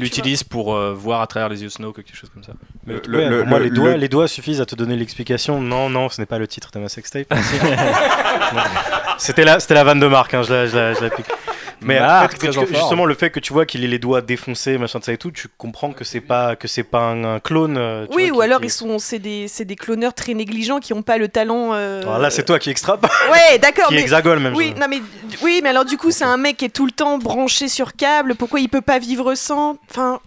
l'utilise 0.00 0.44
pour 0.44 0.74
euh, 0.74 0.92
voir 0.94 1.20
à 1.22 1.26
travers 1.26 1.48
les 1.48 1.62
yeux 1.62 1.70
ou 1.80 1.92
quelque 1.92 2.14
chose 2.14 2.30
comme 2.32 2.44
ça. 2.44 2.52
Mais 2.86 2.94
Le- 3.06 3.18
ouais, 3.18 3.28
le- 3.30 3.38
pour 3.40 3.48
moi, 3.48 3.58
le- 3.58 3.64
les, 3.64 3.70
doigts, 3.70 3.90
le- 3.92 3.96
les 3.96 4.08
doigts 4.08 4.28
suffisent 4.28 4.60
à 4.60 4.66
te 4.66 4.74
donner 4.74 4.96
l'explication. 4.96 5.60
Non, 5.60 5.88
non, 5.88 6.08
ce 6.10 6.20
n'est 6.20 6.26
pas 6.26 6.38
le 6.38 6.46
titre 6.46 6.70
de 6.72 6.78
ma 6.78 6.88
sextape. 6.88 7.32
c'était 9.18 9.44
la, 9.44 9.60
c'était 9.60 9.74
la 9.74 9.84
vanne 9.84 10.00
de 10.00 10.06
Marc, 10.06 10.34
hein, 10.34 10.42
je 10.42 10.52
la, 10.52 10.66
je 10.66 10.76
la- 10.76 10.94
je 10.94 11.00
la 11.00 11.10
pique. 11.10 11.26
Mais 11.84 11.98
très 12.28 12.52
justement, 12.52 13.04
le 13.04 13.14
fait 13.14 13.30
que 13.30 13.40
tu 13.40 13.52
vois 13.52 13.66
qu'il 13.66 13.84
ait 13.84 13.88
les 13.88 13.98
doigts 13.98 14.20
défoncés, 14.22 14.78
machin 14.78 14.98
de 14.98 15.04
ça 15.04 15.12
et 15.12 15.18
tout, 15.18 15.30
tu 15.30 15.48
comprends 15.58 15.92
que 15.92 16.04
c'est 16.04 16.20
pas 16.20 16.56
que 16.56 16.66
c'est 16.68 16.82
pas 16.84 17.00
un, 17.00 17.24
un 17.36 17.40
clone. 17.40 17.76
euh, 17.78 18.06
tu 18.08 18.16
Oui, 18.16 18.28
vois, 18.30 18.38
ou 18.38 18.40
alors 18.42 18.60
qui- 18.60 18.66
ils 18.66 18.70
sont, 18.70 18.98
c'est 18.98 19.18
des, 19.18 19.48
c'est 19.48 19.64
des 19.64 19.76
cloneurs 19.76 20.14
très 20.14 20.34
négligents 20.34 20.80
qui 20.80 20.92
n'ont 20.94 21.02
pas 21.02 21.18
le 21.18 21.28
talent. 21.28 21.70
euh, 21.74 22.02
Alors 22.02 22.18
là, 22.18 22.30
c'est 22.30 22.44
toi 22.44 22.58
qui 22.58 22.70
extrape, 22.70 23.06
Ouais, 23.32 23.58
d'accord. 23.58 23.88
qui 23.88 23.94
mais... 23.94 24.00
hexagone 24.00 24.40
même. 24.42 24.54
Oui, 24.54 24.72
je- 24.74 24.80
non 24.80 24.86
mais 24.88 25.00
oui, 25.42 25.60
mais 25.62 25.68
alors 25.70 25.84
du 25.84 25.96
coup, 25.96 26.10
c'est 26.10 26.24
un 26.24 26.36
mec 26.36 26.56
qui 26.56 26.64
est 26.64 26.68
tout 26.74 26.86
le 26.86 26.92
temps 26.92 27.18
branché 27.18 27.68
sur 27.68 27.94
câble. 27.94 28.34
Pourquoi 28.34 28.60
il 28.60 28.68
peut 28.68 28.80
pas 28.80 28.98
vivre 28.98 29.34
sans? 29.34 29.76
Enfin, 29.90 30.20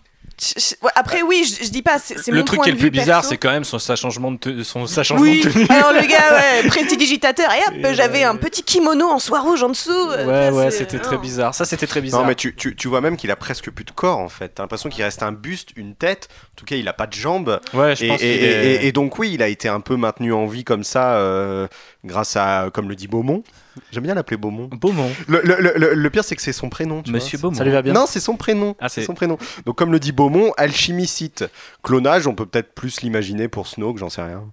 après 0.96 1.22
oui, 1.24 1.44
je, 1.50 1.66
je 1.66 1.70
dis 1.72 1.82
pas. 1.82 1.98
C'est 2.00 2.18
c'est 2.20 2.32
Le 2.32 2.40
mon 2.40 2.44
truc 2.46 2.58
point 2.58 2.64
qui 2.66 2.70
est 2.70 2.74
le 2.74 2.80
plus 2.80 2.90
bizarre, 2.92 3.18
perso. 3.22 3.30
c'est 3.30 3.38
quand 3.38 3.50
même 3.52 3.64
son, 3.64 3.80
sa 3.80 3.96
changement 3.96 4.32
de, 4.32 4.38
te- 4.38 4.64
son, 4.64 4.86
sa 4.86 5.04
changement 5.04 5.24
Oui, 5.24 5.42
de 5.44 5.50
tenue. 5.52 5.66
alors 5.70 5.94
le 5.94 6.08
gars, 6.08 6.36
ouais, 6.62 6.68
prestidigitateur, 6.68 7.48
et 7.52 7.60
hop, 7.86 7.94
j'avais 7.94 8.24
un 8.24 8.36
petit 8.36 8.64
kimono 8.64 9.08
en 9.10 9.20
soie 9.20 9.40
rouge 9.42 9.64
en 9.64 9.70
dessous. 9.70 9.92
euh, 9.92 10.52
Ouais, 10.52 10.56
ouais, 10.58 10.72
c'était 10.72 11.00
très 11.00 11.16
non. 11.16 11.22
bizarre. 11.22 11.56
Ça, 11.56 11.66
c'était 11.66 11.88
très 11.88 12.02
bizarre. 12.02 12.22
Non, 12.22 12.28
mais 12.28 12.36
tu, 12.36 12.56
tu, 12.56 12.76
tu 12.76 12.88
vois 12.88 13.02
même 13.02 13.18
qu'il 13.18 13.32
a 13.32 13.36
presque 13.36 13.72
plus 13.72 13.86
de 13.86 13.92
corps 13.92 14.20
en 14.20 14.30
fait. 14.30 14.50
T'as 14.50 14.64
l'impression 14.64 14.90
qu'il 14.90 15.04
reste 15.04 15.24
un 15.24 15.32
buste, 15.32 15.70
une 15.76 15.96
tête. 15.96 16.28
En 16.32 16.56
tout 16.56 16.66
cas, 16.66 16.76
il 16.76 16.88
a 16.88 16.94
pas 16.94 17.08
de 17.08 17.14
jambes. 17.14 17.60
Ouais, 17.74 17.96
je 17.96 18.06
Et, 18.06 18.08
pense 18.10 18.22
et- 18.22 18.24
qu'il 18.38 18.44
est- 18.44 18.76
et- 18.84 18.88
et 18.88 18.92
donc, 18.92 19.18
oui, 19.20 19.32
il 19.34 19.42
a 19.42 19.48
été 19.48 19.68
un 19.70 19.80
peu 19.80 19.96
maintenu 19.96 20.34
en 20.34 20.46
vie 20.46 20.64
comme 20.64 20.84
ça, 20.84 21.16
euh, 21.16 21.68
grâce 22.06 22.36
à, 22.36 22.70
comme 22.74 22.90
le 22.90 22.96
dit 22.96 23.08
Beaumont. 23.08 23.44
J'aime 23.92 24.04
bien 24.04 24.14
l'appeler 24.16 24.38
Beaumont. 24.38 24.70
Beaumont. 24.72 25.10
Le, 25.28 25.42
le- 25.44 25.58
le- 25.60 25.74
le- 25.78 25.94
le 25.94 26.10
pire, 26.10 26.24
c'est 26.24 26.36
que 26.36 26.42
c'est 26.42 26.54
son 26.54 26.70
prénom. 26.70 27.02
tu 27.04 27.12
Monsieur 27.12 27.38
vois. 27.38 27.50
Beaumont. 27.50 27.58
Ça 27.58 27.64
lui 27.64 27.72
va 27.72 27.82
bien. 27.82 27.94
Non, 27.94 28.06
c'est 28.08 28.20
son 28.20 28.36
prénom. 28.38 28.76
Ah, 28.80 28.90
c'est 28.90 29.02
c'est- 29.02 29.08
son 29.08 29.14
prénom. 29.14 29.38
Donc, 29.66 29.78
comme 29.78 29.92
le 29.92 30.00
dit 30.00 30.12
Beaumont, 30.12 30.52
alchimicite. 30.58 31.46
Clonage, 31.84 32.28
on 32.28 32.36
peut 32.36 32.46
peut-être 32.46 32.74
plus 32.74 33.02
l'imaginer 33.02 33.48
pour 33.48 33.68
Snoke, 33.68 33.98
j'en 33.98 34.10
sais 34.10 34.22
rien. 34.22 34.44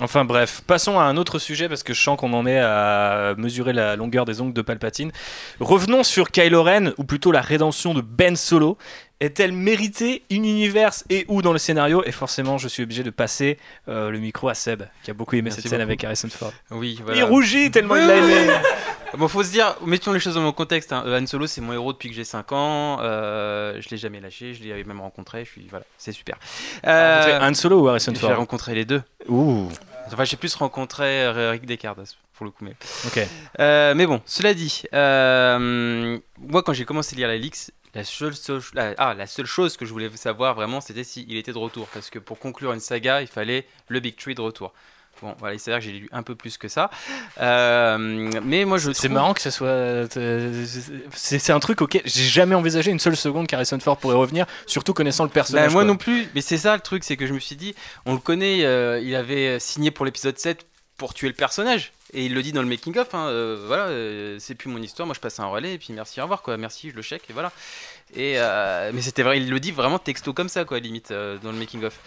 Enfin 0.00 0.24
bref, 0.24 0.62
passons 0.66 0.98
à 0.98 1.04
un 1.04 1.16
autre 1.16 1.38
sujet 1.38 1.68
parce 1.68 1.82
que 1.82 1.94
je 1.94 2.00
sens 2.00 2.18
qu'on 2.18 2.32
en 2.32 2.46
est 2.46 2.58
à 2.60 3.34
mesurer 3.36 3.72
la 3.72 3.96
longueur 3.96 4.24
des 4.24 4.40
ongles 4.40 4.52
de 4.54 4.62
Palpatine. 4.62 5.12
Revenons 5.60 6.02
sur 6.02 6.30
Kylo 6.30 6.62
Ren, 6.62 6.92
ou 6.98 7.04
plutôt 7.04 7.32
la 7.32 7.40
rédemption 7.40 7.94
de 7.94 8.00
Ben 8.00 8.36
Solo. 8.36 8.76
Est-elle 9.24 9.52
méritée 9.52 10.22
in 10.30 10.36
universe 10.36 11.04
et 11.08 11.24
ou 11.28 11.40
dans 11.40 11.52
le 11.52 11.58
scénario? 11.58 12.02
Et 12.04 12.12
forcément, 12.12 12.58
je 12.58 12.68
suis 12.68 12.82
obligé 12.82 13.02
de 13.02 13.10
passer 13.10 13.56
euh, 13.88 14.10
le 14.10 14.18
micro 14.18 14.48
à 14.50 14.54
Seb, 14.54 14.82
qui 15.02 15.10
a 15.10 15.14
beaucoup 15.14 15.34
aimé 15.36 15.44
Merci 15.44 15.62
cette 15.62 15.70
scène 15.70 15.80
avec 15.80 16.04
Harrison 16.04 16.28
Ford. 16.28 16.52
Oui, 16.70 17.00
Il 17.14 17.24
rougit 17.24 17.70
tellement 17.70 17.96
il 17.96 18.06
l'a 18.06 18.16
aimé. 18.16 18.52
Bon, 19.16 19.28
faut 19.28 19.44
se 19.44 19.52
dire, 19.52 19.76
mettons 19.86 20.12
les 20.12 20.18
choses 20.18 20.34
dans 20.34 20.40
mon 20.40 20.50
contexte. 20.50 20.92
hein. 20.92 21.04
Han 21.06 21.24
Solo, 21.28 21.46
c'est 21.46 21.60
mon 21.60 21.72
héros 21.72 21.92
depuis 21.92 22.08
que 22.08 22.16
j'ai 22.16 22.24
5 22.24 22.50
ans. 22.50 22.98
Euh, 23.00 23.80
je 23.80 23.88
l'ai 23.90 23.96
jamais 23.96 24.18
lâché. 24.18 24.54
Je 24.54 24.62
l'ai 24.64 24.82
même 24.82 25.00
rencontré. 25.00 25.44
Je 25.44 25.50
suis 25.50 25.66
voilà, 25.70 25.84
c'est 25.98 26.10
super. 26.10 26.36
Euh, 26.84 27.38
Han 27.40 27.54
Solo 27.54 27.80
ou 27.82 27.88
Harrison 27.88 28.12
j'ai 28.12 28.20
Ford? 28.20 28.36
rencontré 28.36 28.74
les 28.74 28.84
deux. 28.84 29.02
Ouh, 29.28 29.68
Enfin, 30.12 30.24
j'ai 30.24 30.36
plus 30.36 30.52
rencontré 30.56 31.04
euh, 31.24 31.50
Rick 31.52 31.64
Descartes 31.64 32.16
pour 32.34 32.44
le 32.44 32.50
coup, 32.50 32.64
mais. 32.64 32.74
ok. 33.06 33.20
Euh, 33.60 33.94
mais 33.94 34.06
bon, 34.06 34.20
cela 34.26 34.52
dit, 34.52 34.82
euh, 34.92 36.18
moi 36.40 36.62
quand 36.64 36.72
j'ai 36.72 36.84
commencé 36.84 37.14
à 37.14 37.18
lire 37.18 37.28
la 37.28 37.36
Lix, 37.36 37.70
la 37.94 38.04
seule, 38.04 38.34
seule- 38.34 38.60
la, 38.74 38.94
ah, 38.98 39.14
la 39.14 39.26
seule 39.26 39.46
chose 39.46 39.76
que 39.76 39.84
je 39.86 39.92
voulais 39.92 40.10
savoir 40.16 40.54
vraiment, 40.54 40.80
c'était 40.80 41.04
s'il 41.04 41.36
était 41.36 41.52
de 41.52 41.58
retour. 41.58 41.86
Parce 41.94 42.10
que 42.10 42.18
pour 42.18 42.38
conclure 42.38 42.72
une 42.72 42.80
saga, 42.80 43.20
il 43.22 43.26
fallait 43.28 43.66
le 43.88 44.00
Big 44.00 44.16
Tree 44.16 44.34
de 44.34 44.40
retour. 44.40 44.72
Bon, 45.22 45.32
voilà, 45.38 45.54
il 45.54 45.60
s'avère 45.60 45.78
que 45.78 45.84
j'ai 45.86 45.92
lu 45.92 46.08
un 46.10 46.24
peu 46.24 46.34
plus 46.34 46.58
que 46.58 46.66
ça. 46.66 46.90
Euh, 47.40 47.96
mais 48.42 48.64
moi 48.64 48.78
je 48.78 48.90
C'est 48.92 49.02
trouve- 49.06 49.12
marrant 49.12 49.32
que 49.34 49.40
ça 49.40 49.50
soit. 49.52 49.68
euh, 49.68 50.06
C'est 51.12 51.38
c'est 51.38 51.52
un 51.52 51.60
truc 51.60 51.82
auquel 51.82 52.02
j'ai 52.04 52.24
jamais 52.24 52.54
envisagé 52.56 52.90
une 52.90 52.98
seule 52.98 53.16
seconde 53.16 53.46
qu'Harrison 53.46 53.78
Ford 53.78 53.96
pourrait 53.96 54.16
revenir, 54.16 54.46
surtout 54.66 54.92
connaissant 54.92 55.24
le 55.24 55.30
personnage. 55.30 55.68
Bah, 55.68 55.72
moi 55.72 55.82
quoi. 55.82 55.88
non 55.92 55.96
plus, 55.96 56.28
mais 56.34 56.40
c'est 56.40 56.58
ça 56.58 56.74
le 56.74 56.80
truc, 56.82 57.04
c'est 57.04 57.16
que 57.16 57.26
je 57.26 57.32
me 57.32 57.38
suis 57.38 57.56
dit, 57.56 57.74
on 58.06 58.12
le 58.14 58.18
connaît, 58.18 58.64
euh, 58.64 59.00
il 59.02 59.14
avait 59.14 59.58
signé 59.60 59.90
pour 59.92 60.04
l'épisode 60.04 60.38
7 60.38 60.66
pour 60.96 61.14
tuer 61.14 61.28
le 61.28 61.34
personnage. 61.34 61.92
Et 62.14 62.26
il 62.26 62.34
le 62.34 62.42
dit 62.42 62.52
dans 62.52 62.62
le 62.62 62.68
making 62.68 62.96
of, 62.98 63.12
hein, 63.14 63.26
euh, 63.28 63.64
voilà, 63.66 63.86
euh, 63.88 64.38
c'est 64.38 64.54
plus 64.54 64.70
mon 64.70 64.80
histoire, 64.80 65.04
moi 65.06 65.14
je 65.14 65.20
passe 65.20 65.40
un 65.40 65.46
relais 65.46 65.74
et 65.74 65.78
puis 65.78 65.92
merci, 65.92 66.20
au 66.20 66.22
revoir 66.22 66.42
quoi, 66.42 66.56
merci, 66.56 66.90
je 66.90 66.94
le 66.96 67.02
check 67.02 67.28
et 67.28 67.32
voilà. 67.32 67.50
Et 68.14 68.34
euh, 68.38 68.92
mais 68.94 69.02
c'était 69.02 69.22
vrai, 69.24 69.38
il 69.38 69.50
le 69.50 69.58
dit 69.58 69.72
vraiment 69.72 69.98
texto 69.98 70.32
comme 70.32 70.48
ça 70.48 70.64
quoi, 70.64 70.78
limite 70.78 71.10
dans 71.12 71.50
le 71.52 71.58
making 71.58 71.82
of. 71.84 71.98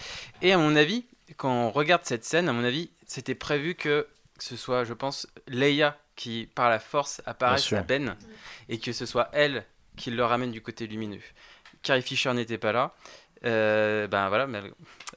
Et 0.41 0.53
à 0.53 0.57
mon 0.57 0.75
avis, 0.77 1.03
quand 1.35 1.51
on 1.51 1.71
regarde 1.71 2.03
cette 2.05 2.23
scène, 2.23 2.47
à 2.47 2.53
mon 2.53 2.63
avis, 2.63 2.89
c'était 3.05 3.35
prévu 3.35 3.75
que 3.75 4.07
ce 4.39 4.55
soit, 4.55 4.85
je 4.85 4.93
pense, 4.93 5.27
Leia 5.47 5.97
qui 6.15 6.47
par 6.55 6.69
la 6.69 6.79
force 6.79 7.21
apparaisse 7.25 7.63
à 7.79 7.83
Ben 7.83 8.15
et 8.69 8.79
que 8.79 8.93
ce 8.93 9.05
soit 9.05 9.29
elle 9.33 9.65
qui 9.97 10.09
le 10.11 10.23
ramène 10.23 10.51
du 10.51 10.61
côté 10.61 10.87
lumineux. 10.87 11.19
Carrie 11.83 12.01
Fisher 12.01 12.33
n'était 12.33 12.57
pas 12.57 12.71
là. 12.71 12.93
Ben 13.43 14.29
voilà, 14.29 14.47
mais, 14.47 14.61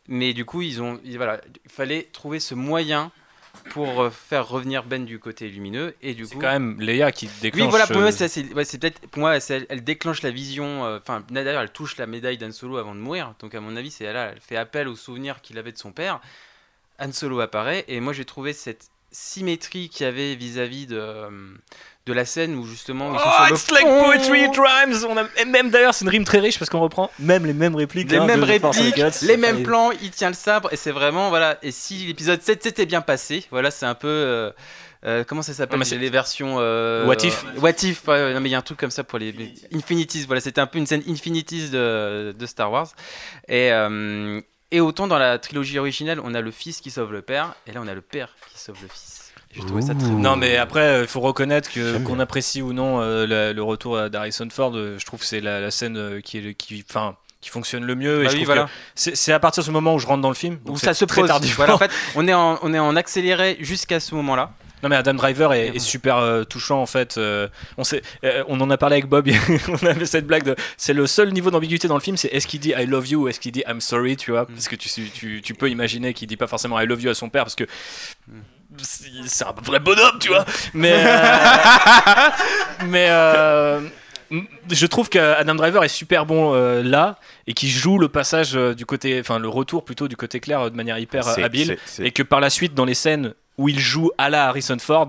mais 0.09 0.33
du 0.35 0.45
coup, 0.45 0.63
ils 0.63 0.83
ont, 0.83 1.01
ils- 1.05 1.17
voilà, 1.17 1.41
il 1.65 1.71
fallait 1.71 2.09
trouver 2.13 2.41
ce 2.41 2.55
moyen 2.55 3.13
pour 3.71 4.03
euh, 4.03 4.11
faire 4.11 4.49
revenir 4.49 4.85
Ben 4.85 5.05
du 5.05 5.19
côté 5.19 5.49
lumineux 5.49 5.95
et 6.03 6.15
du 6.15 6.25
C'est 6.27 6.35
coup. 6.35 6.41
quand 6.41 6.51
même 6.53 6.81
Léa 6.81 7.13
qui 7.13 7.29
déclenche. 7.41 7.65
Oui, 7.65 7.71
voilà, 7.71 7.87
pour 7.87 7.97
euh, 7.97 8.01
moi, 8.01 8.13
c'est 8.13 8.29
c'est- 8.29 8.53
ouais, 8.55 8.65
c'est 8.65 8.79
peut-être, 8.79 9.01
pour 9.09 9.21
moi, 9.21 9.39
c'est- 9.41 9.55
elle, 9.59 9.67
elle 9.69 9.85
déclenche 9.85 10.23
la 10.23 10.31
vision. 10.31 10.85
euh, 10.87 10.99
Enfin, 10.99 11.23
d'ailleurs, 11.31 11.63
elle 11.63 11.71
touche 11.71 11.97
la 11.97 12.07
médaille 12.07 12.39
d'Han 12.39 12.53
Solo 12.53 12.77
avant 12.79 12.95
de 12.95 13.01
mourir. 13.01 13.35
Donc, 13.41 13.55
à 13.55 13.61
mon 13.61 13.77
avis, 13.77 13.91
c'est 13.91 14.13
là, 14.13 14.31
elle 14.35 14.41
fait 14.41 14.57
appel 14.57 14.89
aux 14.89 14.97
souvenirs 14.97 15.41
qu'il 15.41 15.59
avait 15.59 15.73
de 15.73 15.79
son 15.79 15.93
père. 15.93 16.21
Han 16.99 17.13
Solo 17.13 17.41
apparaît 17.41 17.85
et 17.89 18.01
moi, 18.01 18.13
j'ai 18.13 18.25
trouvé 18.25 18.53
cette 18.53 18.89
symétrie 19.13 19.89
qu'il 19.89 20.05
y 20.05 20.09
avait 20.09 20.35
vis-à-vis 20.37 20.87
de, 20.87 20.97
euh, 20.99 21.31
de 22.11 22.15
la 22.15 22.25
scène 22.25 22.57
où 22.57 22.67
justement 22.67 23.13
ils 23.15 23.19
sont 23.19 23.25
Oh, 23.27 23.33
sur 23.37 23.47
le 23.47 23.53
it's 23.53 23.71
like 23.71 23.87
poetry 23.87 24.45
it 24.45 24.57
rhymes. 24.57 25.07
On 25.09 25.17
a... 25.17 25.25
et 25.41 25.45
même 25.45 25.71
d'ailleurs, 25.71 25.95
c'est 25.95 26.05
une 26.05 26.11
rime 26.11 26.25
très 26.25 26.41
riche 26.41 26.59
parce 26.59 26.69
qu'on 26.69 26.81
reprend 26.81 27.11
même 27.19 27.47
les 27.47 27.53
mêmes 27.53 27.77
répliques. 27.77 28.11
les 28.11 28.19
hein, 28.19 28.27
mêmes 28.27 28.43
répliques, 28.45 29.01
les 29.23 29.37
mêmes 29.37 29.63
plans, 29.63 29.91
il 30.03 30.11
tient 30.11 30.29
le 30.29 30.35
sabre 30.35 30.69
et 30.73 30.77
c'est 30.77 30.91
vraiment 30.91 31.29
voilà. 31.29 31.57
Et 31.63 31.71
si 31.71 32.07
l'épisode 32.07 32.43
7 32.43 32.63
s'était 32.63 32.87
bien 32.87 33.01
passé, 33.01 33.45
voilà, 33.51 33.71
c'est 33.71 33.87
un 33.87 33.95
peu 33.95 34.09
euh, 34.09 34.51
euh, 35.07 35.25
comment 35.27 35.43
ça 35.43 35.55
s'appelle 35.55 35.85
c'est- 35.87 35.97
les 35.97 36.11
versions 36.11 36.57
euh, 36.59 37.07
What 37.07 37.25
if 37.25 37.45
What 37.59 37.71
if 37.83 38.07
ouais, 38.09 38.35
non 38.35 38.41
mais 38.41 38.49
il 38.49 38.53
y 38.53 38.55
a 38.55 38.59
un 38.59 38.63
truc 38.63 38.79
comme 38.79 38.91
ça 38.91 39.05
pour 39.05 39.19
les, 39.19 39.33
les 39.33 39.55
Infinities. 39.75 40.25
Voilà, 40.27 40.41
c'était 40.41 40.61
un 40.61 40.67
peu 40.67 40.79
une 40.79 40.87
scène 40.87 41.03
Infinities 41.09 41.71
de, 41.71 42.35
de 42.39 42.47
Star 42.47 42.71
Wars. 42.73 42.89
Et 43.49 43.73
euh, 43.73 44.41
et 44.73 44.81
autant 44.81 45.09
dans 45.09 45.19
la 45.19 45.39
trilogie 45.39 45.79
originale, 45.79 46.21
on 46.23 46.33
a 46.35 46.41
le 46.41 46.51
fils 46.51 46.81
qui 46.81 46.91
sauve 46.91 47.13
le 47.13 47.23
père, 47.23 47.55
et 47.67 47.73
là 47.73 47.81
on 47.83 47.89
a 47.89 47.95
le 47.95 48.03
père 48.03 48.37
qui 48.53 48.59
sauve 48.61 48.77
le 48.83 48.89
fils. 48.89 49.20
Et 49.55 49.61
J'ai 49.61 49.67
trouvé 49.67 49.83
ça 49.83 49.95
très 49.95 50.09
Non, 50.09 50.37
mais 50.37 50.57
après, 50.57 51.01
il 51.03 51.07
faut 51.09 51.21
reconnaître 51.21 51.71
que 51.71 51.99
qu'on 52.05 52.21
apprécie 52.21 52.63
ou 52.63 52.73
non 52.73 53.01
euh, 53.01 53.27
la- 53.27 53.53
le 53.53 53.63
retour 53.63 54.09
d'Harrison 54.09 54.47
Ford. 54.51 54.73
euh, 54.77 54.97
je 54.99 55.05
trouve 55.05 55.21
que 55.21 55.27
c'est 55.27 55.41
la, 55.41 55.61
la 55.61 55.71
scène 55.73 55.97
euh, 55.97 56.21
qui 56.21 56.39
est 56.39 56.41
le- 56.41 56.53
qui, 56.53 56.85
enfin, 56.89 57.17
qui 57.41 57.51
fonctionne 57.51 57.85
le 57.85 57.95
mieux. 57.97 58.21
et 58.21 58.25
Bah 58.25 58.31
je 58.31 58.35
oui, 58.37 58.43
trouve 58.43 58.55
voilà. 58.55 58.65
que 58.67 58.71
c'est 58.95 59.17
c'est 59.17 59.33
à 59.33 59.41
partir 59.41 59.63
de 59.63 59.67
ce 59.67 59.71
moment 59.73 59.95
où 59.95 59.99
je 59.99 60.07
rentre 60.07 60.21
dans 60.23 60.29
le 60.29 60.35
film. 60.37 60.59
Où 60.67 60.77
ça 60.77 60.95
se 60.95 61.05
très 61.05 61.23
pose. 61.23 61.29
tardivement. 61.29 61.57
Voilà, 61.57 61.75
en 61.75 61.79
fait, 61.79 61.91
on 62.15 62.29
est 62.29 62.35
en, 62.35 62.59
on 62.63 62.73
est 62.73 62.79
en 62.79 62.95
accéléré 62.95 63.57
jusqu'à 63.61 63.99
ce 63.99 64.15
moment-là. 64.15 64.53
Non 64.83 64.89
mais 64.89 64.97
Adam 64.97 65.13
Driver 65.13 65.53
est, 65.53 65.79
super 65.79 66.17
euh, 66.17 66.45
touchant 66.45 66.81
en 66.81 66.87
fait. 66.87 67.19
euh, 67.19 67.49
on, 67.77 67.85
sait, 67.85 68.01
euh, 68.25 68.43
on 68.49 68.59
en 68.63 68.71
a 68.71 68.79
parlé 68.79 68.95
avec 68.95 69.09
Bob, 69.09 69.29
on 69.69 69.87
avait 69.87 70.07
cette 70.07 70.27
blague 70.27 70.45
de... 70.45 70.57
C'est 70.79 70.95
le 70.95 71.07
seul 71.07 71.33
niveau 71.35 71.51
d'ambiguïté 71.51 71.87
dans 71.87 71.97
le 71.97 72.01
film, 72.01 72.17
c'est 72.17 72.29
est-ce 72.29 72.47
qu'il 72.47 72.61
dit 72.61 72.71
I 72.75 72.87
love 72.87 73.07
you 73.07 73.25
ou 73.25 73.29
est-ce 73.29 73.41
qu'il 73.41 73.53
dit 73.53 73.63
I'm 73.69 73.83
sorry, 73.83 74.17
tu 74.17 74.31
vois? 74.31 74.47
Parce 74.47 74.69
que 74.69 74.77
tu, 74.77 74.89
tu, 75.11 75.43
tu 75.43 75.53
peux 75.53 75.69
imaginer 75.69 76.15
qu'il 76.15 76.29
dit 76.29 76.39
pas 76.39 76.47
forcément 76.47 76.81
I 76.81 76.87
love 76.87 77.03
you 77.03 77.11
à 77.11 77.15
son 77.15 77.29
père 77.29 77.45
parce 77.45 77.57
que... 77.57 77.65
c'est- 78.83 79.45
un 79.45 79.53
vrai 79.63 79.79
bonhomme, 79.81 80.19
tu 80.21 80.29
vois 80.29 80.45
Mais... 80.75 80.93
euh, 80.95 82.29
mais... 82.87 83.07
euh, 83.11 83.81
je 84.71 84.87
trouve 84.87 85.09
qu'Adam 85.09 85.55
Driver 85.57 85.83
est 85.83 85.89
super 85.89 86.25
bon 86.25 86.55
euh, 86.55 86.83
là 86.85 87.17
et 87.49 87.53
qui 87.53 87.69
joue 87.69 87.99
le 87.99 88.09
passage 88.09 88.53
euh, 88.57 88.75
du 88.75 88.87
côté, 88.87 89.19
enfin 89.19 89.41
le 89.41 89.49
retour 89.49 89.85
plutôt 89.85 90.07
du 90.07 90.17
côté 90.17 90.39
clair 90.39 90.61
euh, 90.61 90.71
de 90.71 90.77
manière 90.77 90.99
hyper 90.99 91.25
habile 91.47 91.77
et 92.07 92.13
que 92.13 92.23
par 92.23 92.39
la 92.41 92.49
suite 92.49 92.73
dans 92.75 92.85
les 92.85 92.95
scènes 92.95 93.35
où 93.59 93.69
il 93.69 93.79
joue 93.81 94.11
à 94.19 94.31
la 94.31 94.47
Harrison 94.47 94.77
Ford. 94.79 95.09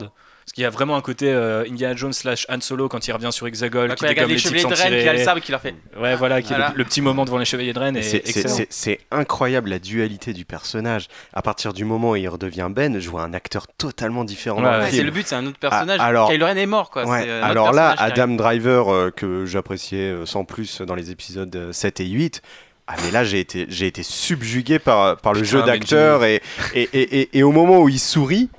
Parce 0.52 0.56
qu'il 0.56 0.64
y 0.64 0.68
a 0.68 0.69
vraiment 0.69 0.98
un 0.98 1.02
côté 1.02 1.32
euh, 1.32 1.64
Indiana 1.65 1.95
Jones 1.95 2.11
slash 2.11 2.45
Han 2.49 2.60
Solo 2.60 2.90
quand 2.90 3.07
il 3.07 3.14
revient 3.14 3.30
sur 3.32 3.48
Hexagol, 3.48 3.88
Bah, 3.88 3.95
qui 3.95 4.03
quand 4.03 4.11
il 4.11 4.18
les 4.18 4.26
les 4.34 4.38
chevaliers 4.38 4.64
de 4.64 4.68
Rennes, 4.68 5.02
qui 5.02 5.07
a 5.07 5.14
le 5.14 5.23
sabre 5.23 5.40
qui 5.40 5.49
leur 5.49 5.61
fait. 5.61 5.73
Ouais, 5.98 6.14
voilà, 6.18 6.41
qui 6.41 6.49
le- 6.49 6.57
Voilà. 6.57 6.73
le, 6.76 6.84
petit 6.84 6.99
moment 6.99 7.23
devant 7.23 7.38
les 7.38 7.45
chevaliers 7.45 7.72
de 7.72 7.80
Rennes 7.80 7.95
est 7.95 8.02
C'est- 8.02 8.22
c'est- 8.26 8.40
excellent. 8.41 8.56
C'est 8.56 8.68
c'est 8.69 8.99
incroyable 9.11 9.69
la 9.69 9.80
dualité 9.80 10.34
du 10.34 10.44
personnage. 10.44 11.07
À 11.32 11.41
partir 11.41 11.72
du 11.72 11.86
moment 11.86 12.11
où 12.11 12.15
il 12.18 12.28
redevient 12.28 12.68
Ben, 12.69 12.99
je 12.99 13.10
vois 13.10 13.22
un 13.23 13.34
acteur 13.34 13.68
totalement 13.78 14.26
différent 14.26 14.61
Ouais. 14.61 14.91
C'est 14.91 15.03
le 15.03 15.11
but, 15.11 15.26
c'est 15.26 15.36
un 15.36 15.45
autre 15.45 15.57
personnage. 15.57 15.99
Ah, 16.02 16.07
alors- 16.07 16.30
Kylo 16.30 16.45
Ren 16.45 16.57
est 16.57 16.65
mort, 16.65 16.90
quoi. 16.90 17.06
Ouais, 17.07 17.30
Alors 17.30 17.72
là, 17.72 17.91
personnage 17.91 18.11
Adam. 18.19 18.36
Driver, 18.36 18.94
euh, 18.94 19.10
que 19.10 19.45
j'appréciais 19.45 20.10
euh, 20.11 20.26
sans 20.26 20.44
plus 20.44 20.82
dans 20.82 20.95
les 20.95 21.11
épisodes 21.11 21.56
euh, 21.56 21.72
7 21.72 22.02
et 22.02 22.07
8, 22.07 22.41
ah 22.88 22.95
mais 23.06 23.11
là 23.11 23.23
j'ai 23.23 23.40
été, 23.40 23.68
j'ai 23.69 23.88
été 23.88 24.03
subjugué 24.03 24.80
par, 24.80 25.15
par 25.15 25.32
le 25.32 25.40
Putain, 25.44 25.52
jeu 25.60 25.64
d'acteur 25.64 26.26
et, 26.26 26.41
et, 26.76 26.90
et, 26.91 27.22
et- 27.22 27.38
et 27.38 27.44
au 27.44 27.53
moment 27.53 27.80
où 27.80 27.88
il 27.88 27.99
sourit, 27.99 28.49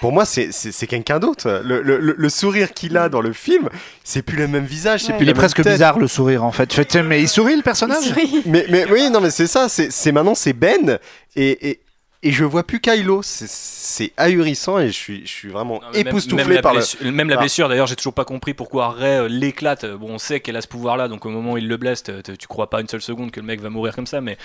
pour 0.00 0.12
moi 0.12 0.24
c'est, 0.24 0.48
c'est, 0.52 0.72
c'est 0.72 0.86
quelqu'un 0.86 1.18
d'autre. 1.18 1.62
Le, 1.64 1.82
le- 1.82 1.98
le- 1.98 2.14
le 2.16 2.28
sourire 2.28 2.72
qu'il 2.72 2.96
a 2.96 3.08
dans 3.08 3.20
le 3.20 3.32
film, 3.32 3.68
c'est 4.04 4.22
plus 4.22 4.36
le 4.36 4.48
même 4.48 4.64
visage, 4.64 5.02
c'est 5.02 5.12
Ouais. 5.12 5.18
plus 5.18 5.26
Il 5.26 5.30
est 5.30 5.34
presque 5.34 5.62
tête. 5.62 5.72
bizarre 5.72 5.98
le 5.98 6.08
sourire 6.08 6.44
en 6.44 6.52
fait. 6.52 6.66
Tu 6.66 6.76
fais, 6.76 6.84
tiens, 6.84 7.02
mais 7.02 7.20
il 7.22 7.28
sourit 7.28 7.56
le 7.56 7.62
personnage? 7.62 8.12
Oui. 8.16 8.42
Mais, 8.46 8.66
mais 8.68 8.84
oui, 8.90 9.10
non 9.10 9.20
mais 9.20 9.30
c'est 9.30 9.46
ça, 9.46 9.68
c'est, 9.68 9.90
c'est 9.92 10.12
maintenant 10.12 10.34
c'est 10.34 10.52
Ben 10.52 10.98
et, 11.34 11.68
et, 11.70 11.80
et 12.22 12.32
je 12.32 12.44
vois 12.44 12.64
plus 12.64 12.80
Kylo. 12.80 13.20
C'est, 13.22 14.12
ahurissant 14.16 14.78
et 14.78 14.88
je 14.88 14.92
suis, 14.92 15.22
je 15.26 15.30
suis 15.30 15.48
vraiment 15.48 15.80
Non, 15.82 15.90
même- 15.92 16.06
époustouflé 16.08 16.44
même 16.54 16.60
par 16.62 16.72
le... 16.72 16.78
blessure, 16.80 17.12
Même 17.12 17.28
la 17.28 17.36
par- 17.36 17.42
blessure, 17.42 17.68
d'ailleurs, 17.68 17.86
j'ai 17.86 17.96
toujours 17.96 18.14
pas 18.14 18.24
compris 18.24 18.52
pourquoi 18.54 18.90
Ray 18.90 19.16
euh, 19.18 19.28
l'éclate. 19.28 19.86
Bon, 19.86 20.10
on 20.10 20.18
sait 20.18 20.40
qu'elle 20.40 20.56
a 20.56 20.60
ce 20.60 20.68
pouvoir-là, 20.68 21.08
donc 21.08 21.24
au 21.26 21.30
moment 21.30 21.52
où 21.52 21.58
il 21.58 21.68
le 21.68 21.76
blesse, 21.76 22.02
tu 22.02 22.46
crois 22.48 22.68
pas 22.70 22.80
une 22.80 22.88
seule 22.88 23.00
seconde 23.02 23.30
que 23.30 23.40
le 23.40 23.46
mec 23.46 23.60
va 23.60 23.70
mourir 23.70 23.94
comme 23.94 24.06
ça, 24.06 24.20
mais 24.20 24.36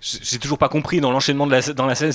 j'ai 0.00 0.38
toujours 0.38 0.58
pas 0.58 0.68
compris 0.68 1.00
dans 1.00 1.10
l'enchaînement 1.10 1.46
de 1.46 1.52
la, 1.52 1.60
dans 1.62 1.86
la 1.86 1.94
scène. 1.94 2.12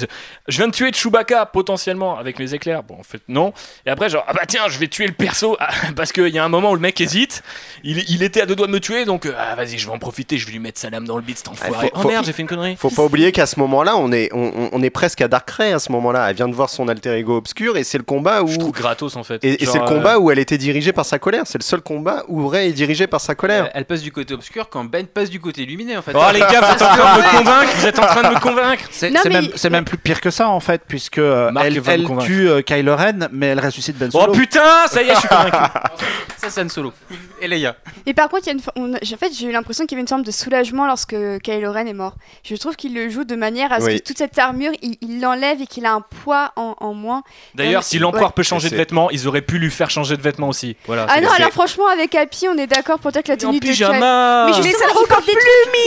Je 0.47 0.57
viens 0.57 0.67
de 0.67 0.71
tuer 0.73 0.91
Chewbacca 0.91 1.45
potentiellement 1.45 2.17
avec 2.17 2.37
les 2.39 2.53
éclairs. 2.55 2.83
Bon, 2.83 2.95
en 2.99 3.03
fait, 3.03 3.21
non. 3.27 3.53
Et 3.85 3.89
après, 3.89 4.09
genre, 4.09 4.23
ah 4.27 4.33
bah 4.33 4.41
tiens, 4.47 4.63
je 4.69 4.77
vais 4.79 4.87
tuer 4.87 5.07
le 5.07 5.13
perso 5.13 5.55
ah, 5.59 5.69
parce 5.95 6.11
qu'il 6.11 6.27
y 6.29 6.39
a 6.39 6.43
un 6.45 6.49
moment 6.49 6.71
où 6.71 6.75
le 6.75 6.81
mec 6.81 6.99
hésite. 7.01 7.43
Il, 7.83 7.99
il 8.09 8.23
était 8.23 8.41
à 8.41 8.45
deux 8.45 8.55
doigts 8.55 8.67
de 8.67 8.71
me 8.71 8.79
tuer, 8.79 9.05
donc 9.05 9.25
euh, 9.25 9.33
ah, 9.37 9.55
vas-y, 9.55 9.77
je 9.77 9.85
vais 9.87 9.93
en 9.93 9.99
profiter, 9.99 10.37
je 10.37 10.45
vais 10.45 10.51
lui 10.53 10.59
mettre 10.59 10.79
sa 10.79 10.89
lame 10.89 11.05
dans 11.07 11.15
le 11.17 11.21
bide, 11.23 11.37
cet 11.37 11.47
enfoiré. 11.47 11.87
faut- 11.87 11.93
oh 11.95 12.01
faut- 12.01 12.07
merde, 12.09 12.25
j'ai 12.25 12.33
fait 12.33 12.41
une 12.41 12.47
connerie. 12.47 12.75
Faut 12.77 12.89
pas 12.89 13.03
oublier 13.03 13.31
qu'à 13.31 13.45
ce 13.45 13.59
moment-là, 13.59 13.95
on 13.97 14.11
est, 14.11 14.29
on- 14.33 14.69
on 14.71 14.81
est 14.83 14.89
presque 14.89 15.10
à 15.19 15.27
Darkrai 15.27 15.73
à 15.73 15.79
ce 15.79 15.91
moment-là. 15.91 16.29
Elle 16.29 16.35
vient 16.35 16.47
de 16.47 16.53
voir 16.53 16.69
son 16.69 16.87
alter 16.87 17.17
ego 17.17 17.35
obscur 17.35 17.75
et 17.75 17.83
c'est 17.83 17.97
le 17.97 18.03
combat 18.03 18.43
où. 18.43 18.47
Je 18.47 18.57
trouve 18.57 18.71
gratos 18.71 19.15
en 19.17 19.23
fait. 19.23 19.43
Et, 19.43 19.65
c'est 19.65 19.77
le 19.77 19.83
euh, 19.83 19.87
combat 19.87 20.19
où 20.19 20.31
elle 20.31 20.39
était 20.39 20.57
dirigée 20.57 20.93
par 20.93 21.05
sa 21.05 21.19
colère. 21.19 21.43
C'est 21.45 21.57
le 21.57 21.63
seul 21.63 21.81
combat 21.81 22.23
où 22.27 22.47
Rey 22.47 22.69
est 22.69 22.73
dirigé 22.73 23.07
par 23.07 23.19
sa 23.19 23.35
colère. 23.35 23.69
Elle 23.73 23.85
passe 23.85 24.01
du 24.01 24.11
côté 24.11 24.33
obscur 24.33 24.69
quand 24.69 24.85
Ben 24.85 25.05
passe 25.05 25.29
du 25.29 25.39
côté 25.39 25.65
lumineux, 25.65 25.97
en 25.97 26.01
fait. 26.01 26.13
Oh 26.15 26.31
les 26.31 26.39
gars, 26.39 26.61
vous 26.61 26.73
êtes 26.73 26.81
en 26.81 26.85
train 26.87 27.17
de 27.17 27.23
me 27.23 27.37
convaincre, 27.37 27.71
vous 27.75 27.87
êtes 27.87 27.99
en 27.99 28.05
train 28.05 28.23
de 28.29 28.35
me 28.35 28.39
convaincre. 28.39 28.83
C'est 28.91 29.09
même, 29.09 29.49
c'est 29.55 29.69
même 29.69 29.85
plus 29.85 29.97
pire 29.97 30.21
que 30.21 30.29
ça 30.29 30.47
en 30.47 30.59
fait, 30.59 30.83
puisque 30.87 31.17
euh, 31.17 31.51
Marc 31.51 31.65
elle, 31.65 31.81
elle 31.87 32.07
tue 32.19 32.49
euh, 32.49 32.61
Kylo 32.61 32.95
Ren, 32.95 33.27
mais 33.31 33.47
elle 33.47 33.59
ressuscite 33.59 33.97
Ben 33.97 34.11
Solo. 34.11 34.27
Oh 34.29 34.31
putain, 34.31 34.87
ça 34.87 35.01
y 35.01 35.09
est, 35.09 35.15
je 35.15 35.19
suis 35.19 35.27
convaincu. 35.27 35.57
Ça, 36.37 36.49
c'est 36.49 36.61
Han 36.61 36.69
Solo. 36.69 36.91
Et 37.39 37.47
Leia. 37.47 37.75
Et 38.07 38.15
par 38.15 38.27
contre, 38.27 38.47
il 38.47 38.47
y 38.47 38.49
a 38.49 38.53
une 38.53 38.61
on 38.75 38.93
en 38.95 39.17
fait, 39.17 39.31
j'ai 39.31 39.45
eu 39.45 39.51
l'impression 39.51 39.85
qu'il 39.85 39.91
y 39.91 39.95
avait 39.95 40.01
une 40.01 40.07
forme 40.07 40.23
de 40.23 40.31
soulagement 40.31 40.87
lorsque 40.87 41.15
Kylo 41.43 41.71
Ren 41.71 41.85
est 41.85 41.93
mort. 41.93 42.15
Je 42.43 42.55
trouve 42.55 42.75
qu'il 42.75 42.95
le 42.95 43.09
joue 43.09 43.23
de 43.23 43.35
manière 43.35 43.71
à 43.71 43.79
ce 43.79 43.85
Oui. 43.85 43.99
que 43.99 44.03
toute 44.03 44.17
cette 44.17 44.37
armure, 44.39 44.71
il 44.81 44.90
il 45.01 45.21
l'enlève 45.21 45.61
et 45.61 45.67
qu'il 45.67 45.85
a 45.85 45.93
un 45.93 46.01
poids 46.01 46.51
en, 46.55 46.75
en 46.79 46.93
moins. 46.93 47.23
D'ailleurs, 47.55 47.83
si 47.83 47.99
l'empereur 47.99 48.27
ouais. 48.29 48.33
peut 48.35 48.43
changer 48.43 48.69
de 48.69 48.75
vêtements, 48.75 49.09
ils 49.11 49.27
auraient 49.27 49.41
pu 49.41 49.57
lui 49.59 49.71
faire 49.71 49.89
changer 49.89 50.17
de 50.17 50.21
vêtements 50.21 50.49
aussi. 50.49 50.75
Voilà. 50.87 51.05
Ah 51.09 51.21
non, 51.21 51.29
alors 51.29 51.51
franchement, 51.51 51.87
avec 51.87 52.13
Happy, 52.15 52.47
on 52.49 52.57
est 52.57 52.67
d'accord 52.67 52.99
pour 52.99 53.11
dire 53.11 53.23
que 53.23 53.29
la 53.29 53.35
Mais 53.35 53.45
en 53.45 53.49
tenue 53.49 53.59
de 53.59 53.65
pyjama. 53.65 54.45
Mais 54.47 54.53
ça 54.53 54.59
le 54.59 54.65
il 54.65 54.93
rend 54.93 55.01
des 55.01 55.31
trucs. 55.31 55.41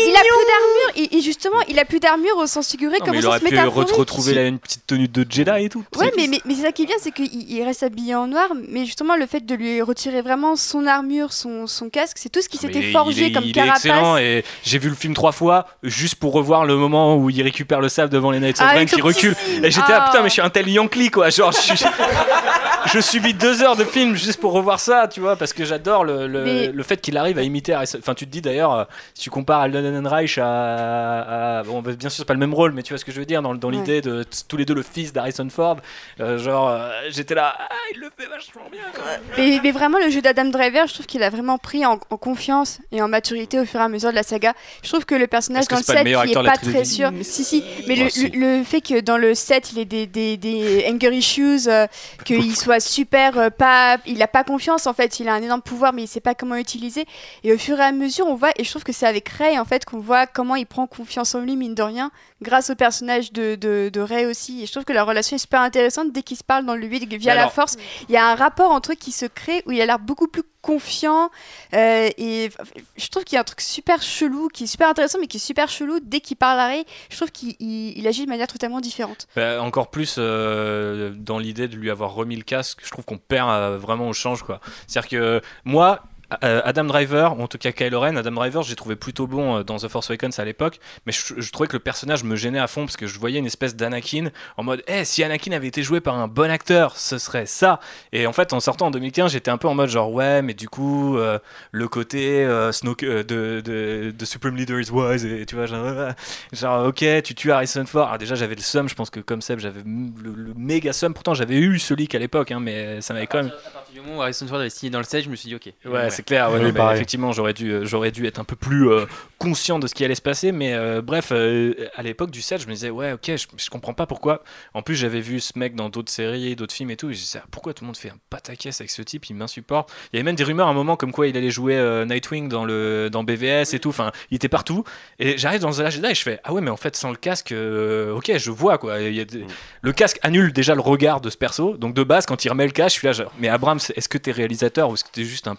Il 0.07 0.15
a 0.17 0.21
plus 0.21 0.47
d'armure. 0.47 1.11
Et, 1.13 1.17
et 1.17 1.21
justement, 1.23 1.59
il 1.69 1.79
a 1.79 1.85
plus 1.85 2.01
d'armure 2.01 2.37
au 2.39 2.47
sens 2.47 2.71
figuré 2.71 2.99
Non, 2.99 3.05
comme 3.07 3.15
mais 3.15 3.19
au 3.19 3.21
il 3.23 3.27
aurait 3.27 3.39
pu 3.41 3.45
métaphorique. 3.51 3.89
re- 3.89 3.95
retrouver 3.97 4.35
là, 4.35 4.47
une 4.47 4.59
petite 4.59 4.87
tenue 4.87 5.09
de 5.09 5.27
Jedi 5.29 5.65
et 5.65 5.69
tout. 5.69 5.85
Ouais, 5.97 6.13
mais, 6.17 6.27
mais, 6.29 6.41
mais 6.45 6.55
c'est 6.55 6.63
ça 6.63 6.73
qui 6.73 6.83
est 6.83 6.87
bien, 6.87 6.97
c'est 7.01 7.11
qu'il 7.13 7.29
il 7.51 7.63
reste 7.65 7.83
habillé 7.83 8.15
en 8.15 8.27
noir, 8.27 8.49
mais 8.69 8.85
justement, 8.85 9.17
le 9.17 9.27
fait 9.27 9.45
de 9.45 9.55
lui 9.55 9.83
retirer 9.83 10.23
vraiment 10.23 10.57
son 10.57 10.87
armure, 10.87 11.33
son, 11.33 11.67
son 11.67 11.89
casque, 11.91 12.17
c'est 12.21 12.29
tout 12.31 12.41
ce 12.43 12.49
qui 12.49 12.59
Mais 12.63 12.73
s'était 12.73 12.93
forgé 12.93 13.27
est- 13.27 13.33
comme 13.33 13.45
il 13.45 13.51
est 13.51 13.53
carapace. 13.53 13.85
excellent 13.85 14.17
et 14.17 14.45
j'ai 14.65 14.79
vu 14.79 14.89
le 14.89 14.95
film 14.95 15.15
trois 15.15 15.33
fois 15.33 15.67
juste 15.83 16.17
pour 16.17 16.33
revoir 16.33 16.65
le 16.65 16.77
moment 16.77 17.17
où 17.17 17.31
il 17.31 17.43
récupère 17.43 17.81
le 17.81 17.89
sable 17.89 18.13
devant 18.13 18.31
les 18.31 18.39
Knights 18.41 18.61
of 18.61 18.67
Ah, 18.69 18.75
Ren 18.75 18.87
qui 18.95 19.01
recule. 19.03 19.35
Et 19.63 19.71
j'étais 19.71 19.93
Ah. 19.93 20.07
putain, 20.11 20.23
mais 20.23 20.29
je 20.29 20.35
suis 20.35 20.43
un 20.43 20.51
tel 20.51 20.69
Yankee 20.69 21.11
quoi. 21.11 21.31
Genre, 21.31 21.53
je, 21.53 21.59
suis- 21.61 21.85
je 22.93 23.01
subis 23.01 23.35
deux 23.35 23.63
heures 23.63 23.77
de 23.77 23.85
film 23.85 24.15
juste 24.15 24.41
pour 24.41 24.53
revoir 24.53 24.81
ça, 24.81 25.09
tu 25.09 25.21
vois, 25.21 25.37
parce 25.37 25.53
que 25.53 25.65
j'adore 25.65 26.05
le, 26.05 26.27
le, 26.27 26.45
Mais- 26.45 26.67
le 26.69 26.83
fait 26.83 27.01
qu'il 27.01 27.17
arrive 27.17 27.39
à 27.39 27.43
imiter. 27.43 27.75
Enfin, 27.77 28.15
tu 28.15 28.27
te 28.27 28.31
dis 28.31 28.41
d'ailleurs, 28.41 28.73
euh, 28.75 28.85
si 29.15 29.23
tu 29.25 29.31
compares 29.31 29.61
Alden 29.61 29.85
Ehrenreich 29.85 30.39
à, 30.39 31.59
à- 31.59 31.63
Bon, 31.65 31.81
bah, 31.83 31.93
bien 31.93 32.09
sûr, 32.09 32.19
c'est 32.19 32.25
pas 32.27 32.35
le 32.35 32.41
même 32.41 32.55
rôle, 32.55 32.73
mais 32.73 32.83
tu 32.83 32.93
vois 32.93 32.99
ce 32.99 33.05
que 33.05 33.13
je 33.13 33.19
veux 33.19 33.27
dire 33.27 33.43
dans, 33.43 33.55
dans 33.55 33.69
Ouais. 33.69 33.75
l'idée 33.77 34.01
de 34.01 34.25
tous 34.49 34.57
les 34.57 34.65
deux 34.65 34.75
le 34.75 34.83
fils 34.83 35.13
d'Harrison 35.13 35.49
Ford. 35.51 35.77
euh, 36.21 36.39
genre, 36.39 36.69
euh, 36.69 36.91
j'étais 37.11 37.35
là, 37.35 37.55
ah, 37.59 37.67
il 37.95 38.01
le 38.01 38.09
fait 38.17 38.29
vachement 38.29 38.63
bien 38.71 38.83
quand 38.95 39.05
même. 39.05 39.21
Mais, 39.39 39.61
mais 39.63 39.71
vraiment, 39.73 39.99
le 39.99 40.11
jeu 40.11 40.21
d'Adam 40.21 40.45
Driver, 40.47 40.87
je 40.87 40.95
trouve 40.95 41.07
qu'il 41.07 41.23
a 41.23 41.31
vraiment 41.31 41.59
pris 41.59 41.85
en, 41.87 41.99
en 42.11 42.17
confiance 42.17 42.79
et 42.93 43.01
en 43.03 43.09
maturité 43.09 43.59
au 43.59 43.65
fur 43.65 43.81
et 43.81 43.85
à 43.85 43.89
mesure 43.89 44.11
de 44.11 44.15
la 44.15 44.23
saga. 44.23 44.53
Je 44.83 44.89
trouve 44.89 45.05
que 45.05 45.15
le 45.15 45.27
personnage 45.27 45.67
dans 45.69 45.77
le 45.77 45.83
c'est 45.83 45.87
pas 45.87 45.93
le 45.95 45.99
7, 45.99 46.05
meilleur 46.05 46.25
il 46.27 46.31
est 46.33 46.35
pas 46.35 46.57
très 46.57 46.85
sûr. 46.85 47.11
Si, 47.23 47.45
si, 47.45 47.65
mais 47.89 47.95
Oh, 47.99 48.05
le, 48.05 48.11
si. 48.11 48.29
le- 48.31 48.59
le 48.59 48.65
fait 48.65 48.81
que 48.85 49.01
dans 49.01 49.17
le 49.17 49.35
7, 49.35 49.73
il 49.73 49.79
ait 49.81 49.85
des, 49.85 50.07
des, 50.07 50.37
des 50.37 50.87
anger 50.89 51.17
issues, 51.17 51.67
euh, 51.67 51.87
qu'il 52.25 52.55
soit 52.55 52.79
super, 52.79 53.37
euh, 53.39 53.51
pas, 53.51 53.99
il 54.07 54.23
a 54.23 54.29
pas 54.29 54.45
confiance 54.45 54.87
en 54.87 54.93
fait, 54.95 55.19
il 55.19 55.29
a 55.29 55.35
un 55.35 55.43
énorme 55.43 55.63
pouvoir, 55.63 55.93
mais 55.93 56.03
il 56.03 56.07
sait 56.07 56.21
pas 56.21 56.35
comment 56.37 56.55
l'utiliser. 56.55 57.07
Et 57.43 57.53
au 57.53 57.59
fur 57.59 57.81
et 57.81 57.83
à 57.83 57.91
mesure, 57.91 58.27
on 58.29 58.35
voit, 58.37 58.51
et 58.57 58.63
je 58.65 58.71
trouve 58.71 58.85
que 58.85 58.93
c'est 58.93 59.07
avec 59.07 59.29
Ray 59.29 59.59
en 59.59 59.65
fait 59.65 59.85
qu'on 59.85 59.99
voit 59.99 60.27
comment 60.29 60.55
il 60.55 60.67
prend 60.67 60.87
confiance 60.87 61.35
en 61.35 61.41
lui, 61.41 61.57
mine 61.57 61.75
de 61.75 61.83
rien, 61.83 62.11
grâce 62.43 62.71
au 62.71 62.75
personnage 62.77 63.33
de, 63.33 63.55
de, 63.57 63.91
de 63.93 64.01
Ray 64.01 64.27
aussi. 64.27 64.63
Et 64.63 64.67
je 64.67 64.71
trouve 64.73 64.85
que 64.85 64.93
la 64.93 65.03
relation 65.03 65.35
est 65.37 65.39
super 65.41 65.63
intéressante 65.63 66.13
dès 66.13 66.23
qu'ils 66.23 66.37
se 66.37 66.45
parlent 66.45 66.67
dans 66.67 66.77
le 66.77 66.87
8 66.87 67.07
via 67.17 67.19
Mais 67.33 67.35
la 67.37 67.41
alors- 67.43 67.53
force. 67.53 67.77
Il 68.09 68.13
y 68.15 68.17
a 68.19 68.27
un 68.27 68.35
rapport 68.35 68.71
entre 68.71 68.93
eux 68.93 68.97
qui 68.97 69.11
se 69.13 69.27
crée 69.27 69.63
où 69.67 69.73
il 69.73 69.81
a 69.81 69.87
l'air 69.87 69.99
beaucoup 69.99 70.29
plus 70.29 70.43
confiant. 70.65 71.31
euh, 71.75 72.09
et 72.19 72.51
je 72.97 73.09
trouve 73.09 73.25
qu'il 73.25 73.37
y 73.37 73.39
a 73.39 73.43
un 73.43 73.45
truc 73.45 73.61
super 73.61 74.01
chelou, 74.03 74.49
qui 74.49 74.65
est 74.65 74.67
super 74.67 74.89
intéressant, 74.89 75.19
mais 75.21 75.27
qui 75.27 75.37
est 75.37 75.41
super 75.41 75.69
chelou 75.69 75.99
dès 76.03 76.21
qu'il 76.21 76.37
parle 76.37 76.59
à 76.59 76.67
Ray. 76.67 76.85
Je 77.11 77.17
trouve 77.17 77.31
qu'il 77.31 77.55
il- 77.61 77.97
il 77.99 78.07
agit 78.09 78.25
de 78.25 78.31
manière 78.31 78.47
totalement 78.47 78.81
différente. 78.81 79.27
Bah, 79.37 79.63
encore 79.63 79.91
plus 79.91 80.17
euh, 80.19 81.13
dans 81.17 81.39
l'idée 81.39 81.69
de 81.69 81.77
lui 81.77 81.91
avoir 81.91 82.15
remis 82.15 82.37
le 82.37 82.43
casque, 82.43 82.81
je 82.85 82.91
trouve 82.91 83.05
qu'on 83.05 83.19
perd 83.19 83.49
euh, 83.51 83.79
vraiment 83.79 84.09
au 84.09 84.13
change 84.13 84.43
quoi. 84.43 84.61
C'est-à-dire 84.87 85.09
que 85.11 85.41
moi, 85.65 86.03
Adam 86.31 86.85
Driver, 86.85 87.39
ou 87.39 87.43
en 87.43 87.47
tout 87.49 87.59
cas 87.59 87.73
Kylo 87.73 88.01
Ren, 88.01 88.17
Adam 88.17 88.33
Driver, 88.33 88.63
j'ai 88.63 88.75
trouvé 88.77 88.97
plutôt 88.97 89.27
bon 89.27 89.59
euh, 89.59 89.63
dans 89.63 89.77
The 89.77 89.89
Force 89.89 90.11
Awakens 90.11 90.39
à 90.39 90.45
l'époque, 90.45 90.79
mais 91.07 91.13
je, 91.13 91.35
je 91.37 91.51
trouvais 91.53 91.69
que 91.69 91.75
le 91.75 91.81
personnage 91.81 92.25
me 92.25 92.37
gênait 92.37 92.59
à 92.59 92.67
fond 92.67 92.85
parce 92.85 92.97
que 92.97 93.07
je 93.07 93.19
voyais 93.19 93.39
une 93.39 93.47
espèce 93.47 93.77
d'Anakin 93.77 94.31
en 94.57 94.63
mode, 94.63 94.83
eh, 94.87 95.05
si 95.05 95.23
Anakin 95.23 95.53
avait 95.53 95.69
été 95.69 95.83
joué 95.83 96.01
par 96.01 96.17
un 96.19 96.29
bon 96.29 96.51
acteur, 96.51 96.97
ce 96.97 97.19
serait 97.19 97.47
ça. 97.47 97.81
Et 98.13 98.27
en 98.27 98.33
fait, 98.33 98.53
en 98.53 98.61
sortant 98.61 98.87
en 98.87 98.91
2015, 98.91 99.33
j'étais 99.33 99.51
un 99.51 99.59
peu 99.59 99.69
en 99.69 99.75
mode 99.75 99.89
genre, 99.91 100.13
ouais, 100.13 100.43
mais 100.43 100.55
du 100.55 100.69
coup, 100.69 101.19
euh, 101.19 101.39
le 101.73 101.89
côté 101.89 102.45
euh, 102.45 102.73
Snoke 102.73 103.03
euh, 103.03 103.23
de, 103.23 103.61
de, 103.65 104.11
de 104.11 104.25
Supreme 104.25 104.57
Leader 104.57 104.81
is 104.81 104.91
wise, 104.91 105.25
et 105.25 105.45
tu 105.47 105.55
vois, 105.55 105.67
genre, 105.67 105.85
euh, 105.85 106.13
genre, 106.53 106.87
ok, 106.87 107.05
tu 107.23 107.35
tues 107.35 107.53
Harrison 107.53 107.85
Ford. 107.87 108.07
Alors 108.07 108.19
déjà, 108.19 108.35
j'avais 108.35 108.55
le 108.55 108.63
seum, 108.63 108.89
je 108.89 108.95
pense 108.95 109.11
que 109.11 109.21
comme 109.21 109.43
Seb, 109.43 109.59
j'avais 109.59 109.83
le, 109.85 110.33
le 110.35 110.55
méga 110.57 110.93
seum. 110.93 111.13
Pourtant, 111.15 111.35
j'avais 111.35 111.57
eu 111.57 111.79
ce 111.79 111.95
leak 111.95 112.15
à 112.15 112.19
l'époque, 112.19 112.51
hein, 112.51 112.61
mais 112.61 113.01
ça 113.01 113.15
m'avait 113.15 113.27
quand 113.27 113.39
même. 113.43 113.53
À 113.67 113.71
partir 113.71 113.95
du 113.95 114.01
moment 114.01 114.19
où 114.19 114.23
Harrison 114.23 114.47
Ford 114.47 114.59
avait 114.61 114.71
signé 114.71 114.91
dans 114.91 114.99
le 114.99 115.05
7, 115.05 115.25
je 115.25 115.31
me 115.31 115.37
suis 115.37 115.49
dit, 115.49 115.55
ok. 115.55 115.73
Ouais, 115.85 116.11
c'est 116.15 116.23
clair. 116.25 116.49
ouais, 116.49 116.55
Oui, 116.55 116.61
non, 116.61 116.67
mais 116.67 116.73
pareil. 116.73 116.97
effectivement, 116.97 117.33
j'aurais 117.33 117.53
dû, 117.55 117.71
euh, 117.71 117.85
j'aurais 117.85 118.11
dû 118.11 118.27
être 118.27 118.39
un 118.39 118.45
peu 118.45 118.57
plus 118.57 118.89
euh, 118.91 119.07
conscient 119.39 119.79
de 119.79 119.87
ce 119.87 119.95
qui 119.95 120.05
allait 120.05 120.15
se 120.15 120.23
passer. 120.23 120.53
Mais 120.53 120.75
euh, 120.75 121.03
bref, 121.03 121.29
euh, 121.33 121.75
à 121.95 122.03
l'époque 122.03 122.31
du 122.31 122.43
7, 122.43 122.61
je 122.63 122.67
me 122.67 122.73
disais, 122.73 122.91
ouais, 122.91 123.13
ok, 123.13 123.23
je, 123.37 123.47
je 123.57 123.71
comprends 123.71 123.95
pas 123.95 124.07
pourquoi. 124.07 124.43
En 124.75 124.83
plus, 124.83 124.95
j'avais 124.97 125.21
vu 125.21 125.41
ce 125.41 125.59
mec 125.59 125.75
dans 125.75 125.89
d'autres 125.89 126.11
séries, 126.13 126.57
d'autres 126.57 126.75
films 126.75 126.91
et 126.91 126.97
tout. 126.97 127.11
Et 127.11 127.15
je 127.15 127.21
disais, 127.21 127.41
ah, 127.43 127.47
pourquoi 127.51 127.75
tout 127.75 127.85
le 127.85 127.87
monde 127.87 127.97
fait 127.97 128.11
un 128.11 128.19
pataquès 128.31 128.81
avec 128.81 128.91
ce 128.91 129.03
type? 129.03 129.27
Il 129.31 129.35
m'insupporte. 129.37 129.91
Il 130.13 130.17
y 130.17 130.19
avait 130.19 130.25
même 130.25 130.37
des 130.37 130.45
rumeurs 130.45 130.69
à 130.69 130.71
un 130.71 130.75
moment 130.75 130.97
comme 130.97 131.13
quoi 131.13 131.27
il 131.27 131.37
allait 131.37 131.51
jouer 131.51 131.77
euh, 131.77 132.05
Nightwing 132.05 132.49
dans, 132.49 132.65
le, 132.65 133.09
dans 133.11 133.25
BVS 133.25 133.75
et 133.75 133.79
tout. 133.81 133.89
Enfin, 133.91 134.13
il 134.31 134.37
était 134.37 134.49
partout. 134.49 134.85
Et 135.19 135.37
j'arrive 135.39 135.61
dans 135.61 135.71
The 135.73 135.79
Last 135.79 135.97
Jedi 135.97 136.09
et 136.11 136.15
je 136.15 136.23
fais, 136.23 136.41
ah 136.45 136.53
ouais, 136.53 136.61
mais 136.61 136.71
en 136.71 136.77
fait, 136.77 136.97
sans 136.97 137.11
le 137.11 137.17
casque, 137.17 137.53
euh, 137.53 138.13
ok, 138.15 138.33
je 138.37 138.51
vois 138.51 138.79
quoi. 138.79 139.01
Il 139.01 139.15
y 139.15 139.21
a 139.21 139.25
des- 139.25 139.45
Le 139.83 139.93
casque 139.93 140.19
annule 140.23 140.53
déjà 140.53 140.75
le 140.75 140.81
regard 140.81 141.21
de 141.21 141.31
ce 141.31 141.37
perso. 141.37 141.77
Donc 141.77 141.95
de 141.95 142.03
base, 142.03 142.27
quand 142.27 142.45
il 142.45 142.49
remet 142.49 142.67
le 142.67 142.73
casque, 142.73 142.95
je 142.95 142.99
suis 143.01 143.07
là, 143.07 143.13
genre, 143.13 143.33
mais 143.39 143.49
Abrams, 143.49 143.81
est-ce 143.95 144.09
que 144.09 144.19
t'es 144.19 144.31
réalisateur 144.33 144.89
ou 144.91 144.95
est-ce 144.95 145.05
que 145.05 145.11
t'es 145.11 145.25
juste 145.25 145.49
un 145.49 145.57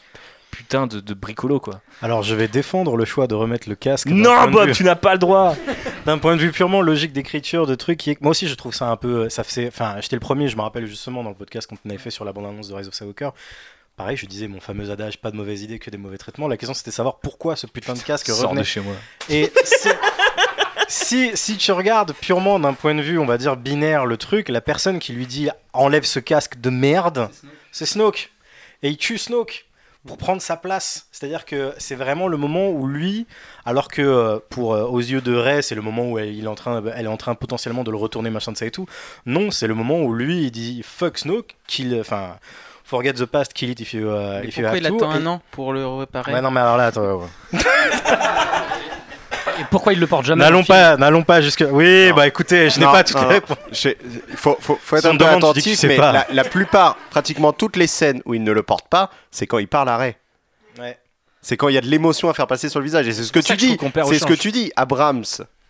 putain 0.55 0.87
de, 0.87 0.99
de 1.01 1.13
bricolo 1.13 1.59
quoi 1.59 1.81
Alors 2.01 2.23
je 2.23 2.33
vais 2.33 2.47
défendre 2.47 2.95
le 2.95 3.03
choix 3.03 3.27
de 3.27 3.35
remettre 3.35 3.67
le 3.67 3.75
casque. 3.75 4.07
Non, 4.07 4.47
Bob, 4.47 4.67
vue- 4.67 4.73
tu 4.73 4.83
n'as 4.85 4.95
pas 4.95 5.13
le 5.13 5.19
droit 5.19 5.55
D'un 6.05 6.17
point 6.17 6.35
de 6.35 6.41
vue 6.41 6.51
purement 6.51 6.81
logique 6.81 7.11
d'écriture, 7.11 7.67
de 7.67 7.75
trucs, 7.75 7.97
qui 7.99 8.11
est- 8.11 8.21
moi 8.21 8.31
aussi 8.31 8.47
je 8.47 8.55
trouve 8.55 8.73
ça 8.73 8.87
un 8.89 8.95
peu, 8.95 9.27
ça 9.29 9.43
faisait, 9.43 9.67
enfin 9.67 9.95
j'étais 10.01 10.15
le 10.15 10.19
premier, 10.21 10.47
je 10.47 10.55
me 10.55 10.61
rappelle 10.61 10.85
justement 10.85 11.23
dans 11.23 11.29
le 11.29 11.35
podcast 11.35 11.67
qu'on 11.67 11.77
avait 11.89 11.97
fait 11.97 12.09
sur 12.11 12.23
la 12.25 12.31
bande-annonce 12.31 12.69
de 12.69 12.73
Rise 12.73 12.87
of 12.87 12.93
Skywalker. 12.93 13.29
Pareil, 13.97 14.17
je 14.17 14.25
disais 14.25 14.47
mon 14.47 14.59
fameux 14.59 14.91
adage, 14.91 15.17
pas 15.19 15.31
de 15.31 15.35
mauvaises 15.37 15.61
idées 15.63 15.79
que 15.79 15.89
des 15.89 15.97
mauvais 15.97 16.17
traitements. 16.17 16.47
La 16.47 16.57
question 16.57 16.73
c'était 16.73 16.91
de 16.91 16.95
savoir 16.95 17.17
pourquoi 17.19 17.55
ce 17.55 17.65
putain 17.67 17.93
de 17.93 17.99
casque 17.99 18.27
Sors 18.27 18.43
revenait. 18.49 18.61
de 18.61 18.65
chez 18.65 18.81
moi. 18.81 18.93
Et 19.29 19.51
c'est- 19.63 19.97
si, 20.87 21.31
si 21.35 21.57
tu 21.57 21.71
regardes 21.71 22.13
purement 22.13 22.59
d'un 22.59 22.73
point 22.73 22.93
de 22.95 23.01
vue, 23.01 23.17
on 23.17 23.25
va 23.25 23.37
dire 23.37 23.57
binaire, 23.57 24.05
le 24.05 24.17
truc, 24.17 24.49
la 24.49 24.61
personne 24.61 24.99
qui 24.99 25.13
lui 25.13 25.25
dit 25.25 25.49
enlève 25.73 26.03
ce 26.03 26.19
casque 26.19 26.59
de 26.61 26.69
merde, 26.69 27.29
c'est 27.71 27.85
Snoke. 27.85 28.31
Et 28.83 28.89
il 28.89 28.97
tue 28.97 29.17
Snoke. 29.17 29.65
Pour 30.07 30.17
prendre 30.17 30.41
sa 30.41 30.55
place. 30.57 31.07
C'est-à-dire 31.11 31.45
que 31.45 31.73
c'est 31.77 31.95
vraiment 31.95 32.27
le 32.27 32.37
moment 32.37 32.69
où 32.69 32.87
lui, 32.87 33.25
alors 33.65 33.87
que 33.87 34.01
euh, 34.01 34.39
pour 34.49 34.73
euh, 34.73 34.83
aux 34.83 34.99
yeux 34.99 35.21
de 35.21 35.35
Ray, 35.35 35.63
c'est 35.63 35.75
le 35.75 35.81
moment 35.81 36.09
où 36.11 36.19
elle, 36.19 36.33
il 36.35 36.45
est 36.45 36.47
en 36.47 36.55
train, 36.55 36.83
elle 36.95 37.05
est 37.05 37.09
en 37.09 37.17
train 37.17 37.33
potentiellement 37.35 37.83
de 37.83 37.91
le 37.91 37.97
retourner, 37.97 38.29
machin 38.29 38.51
de 38.51 38.57
ça 38.57 38.65
et 38.65 38.71
tout. 38.71 38.85
Non, 39.25 39.51
c'est 39.51 39.67
le 39.67 39.73
moment 39.73 39.99
où 40.01 40.13
lui, 40.13 40.43
il 40.43 40.51
dit 40.51 40.81
fuck 40.83 41.17
Snoke, 41.17 41.55
kill, 41.67 41.97
enfin. 41.99 42.37
Forget 42.87 43.13
the 43.13 43.25
past, 43.25 43.51
kill 43.53 43.71
it 43.71 43.79
if 43.79 43.95
you, 43.95 44.07
uh, 44.11 44.43
if 44.43 44.57
you 44.57 44.63
pourquoi 44.63 44.69
have 44.69 44.77
il 44.77 44.87
to. 44.89 44.95
attend 44.97 45.11
Et- 45.13 45.17
un 45.17 45.25
an 45.25 45.41
pour 45.49 45.73
le 45.73 45.87
réparer 45.87 46.31
Ouais, 46.33 46.39
non, 46.41 46.51
mais 46.51 46.59
alors 46.59 46.77
là, 46.77 46.85
attends. 46.85 47.15
ouais. 47.15 47.25
Et 49.59 49.63
pourquoi 49.71 49.93
il 49.93 49.99
le 49.99 50.07
porte 50.07 50.25
jamais 50.25 50.43
N'allons 50.43 50.63
pas, 50.63 50.97
n'allons 50.97 51.23
pas 51.23 51.41
jusque. 51.41 51.63
Oui, 51.69 52.09
Non. 52.09 52.15
bah 52.15 52.27
écoutez, 52.27 52.69
je 52.69 52.79
n'ai 52.79 52.85
Non, 52.85 52.91
pas 52.91 53.03
toutes 53.03 53.15
non, 53.17 53.27
les 53.27 53.33
réponses. 53.35 53.57
j'ai- 53.71 53.97
Il 54.29 54.37
faut, 54.37 54.57
faut, 54.59 54.77
faut 54.81 54.95
être 54.97 55.01
Si 55.03 55.07
on 55.07 55.11
un 55.11 55.17
peu 55.17 55.25
demande, 55.25 55.45
je 55.45 55.51
dis 55.53 55.59
que 55.59 55.63
tu 55.63 55.69
attentif, 55.69 55.79
sais 55.79 55.87
mais 55.87 55.97
pas. 55.97 56.11
la, 56.11 56.27
la 56.31 56.43
plupart, 56.43 56.97
pratiquement 57.09 57.53
toutes 57.53 57.75
les 57.77 57.87
scènes 57.87 58.21
où 58.25 58.33
il 58.33 58.43
ne 58.43 58.51
le 58.51 58.63
porte 58.63 58.87
pas, 58.89 59.09
c'est 59.31 59.47
quand 59.47 59.57
il 59.59 59.67
parle 59.67 59.89
à 59.89 59.97
Ray. 59.97 60.15
Ouais. 60.79 60.97
C'est 61.41 61.57
quand 61.57 61.67
il 61.69 61.75
y 61.75 61.77
a 61.77 61.81
de 61.81 61.87
l'émotion 61.87 62.29
à 62.29 62.33
faire 62.33 62.47
passer 62.47 62.69
sur 62.69 62.79
le 62.79 62.85
visage. 62.85 63.07
Et 63.07 63.13
c'est 63.13 63.23
ce 63.23 63.31
que 63.31 63.41
ça 63.41 63.49
tu 63.49 63.53
que 63.55 63.59
je 63.61 63.65
dis. 63.67 63.77
trouve 63.77 63.87
qu'on 63.87 63.91
perd 63.91 64.07
au 64.09 64.11
C'est 64.13 64.19
ce 64.19 64.25
que 64.25 64.33
change. 64.33 64.39
tu 64.39 64.51
dis. 64.51 64.71
Abrams, 64.75 65.23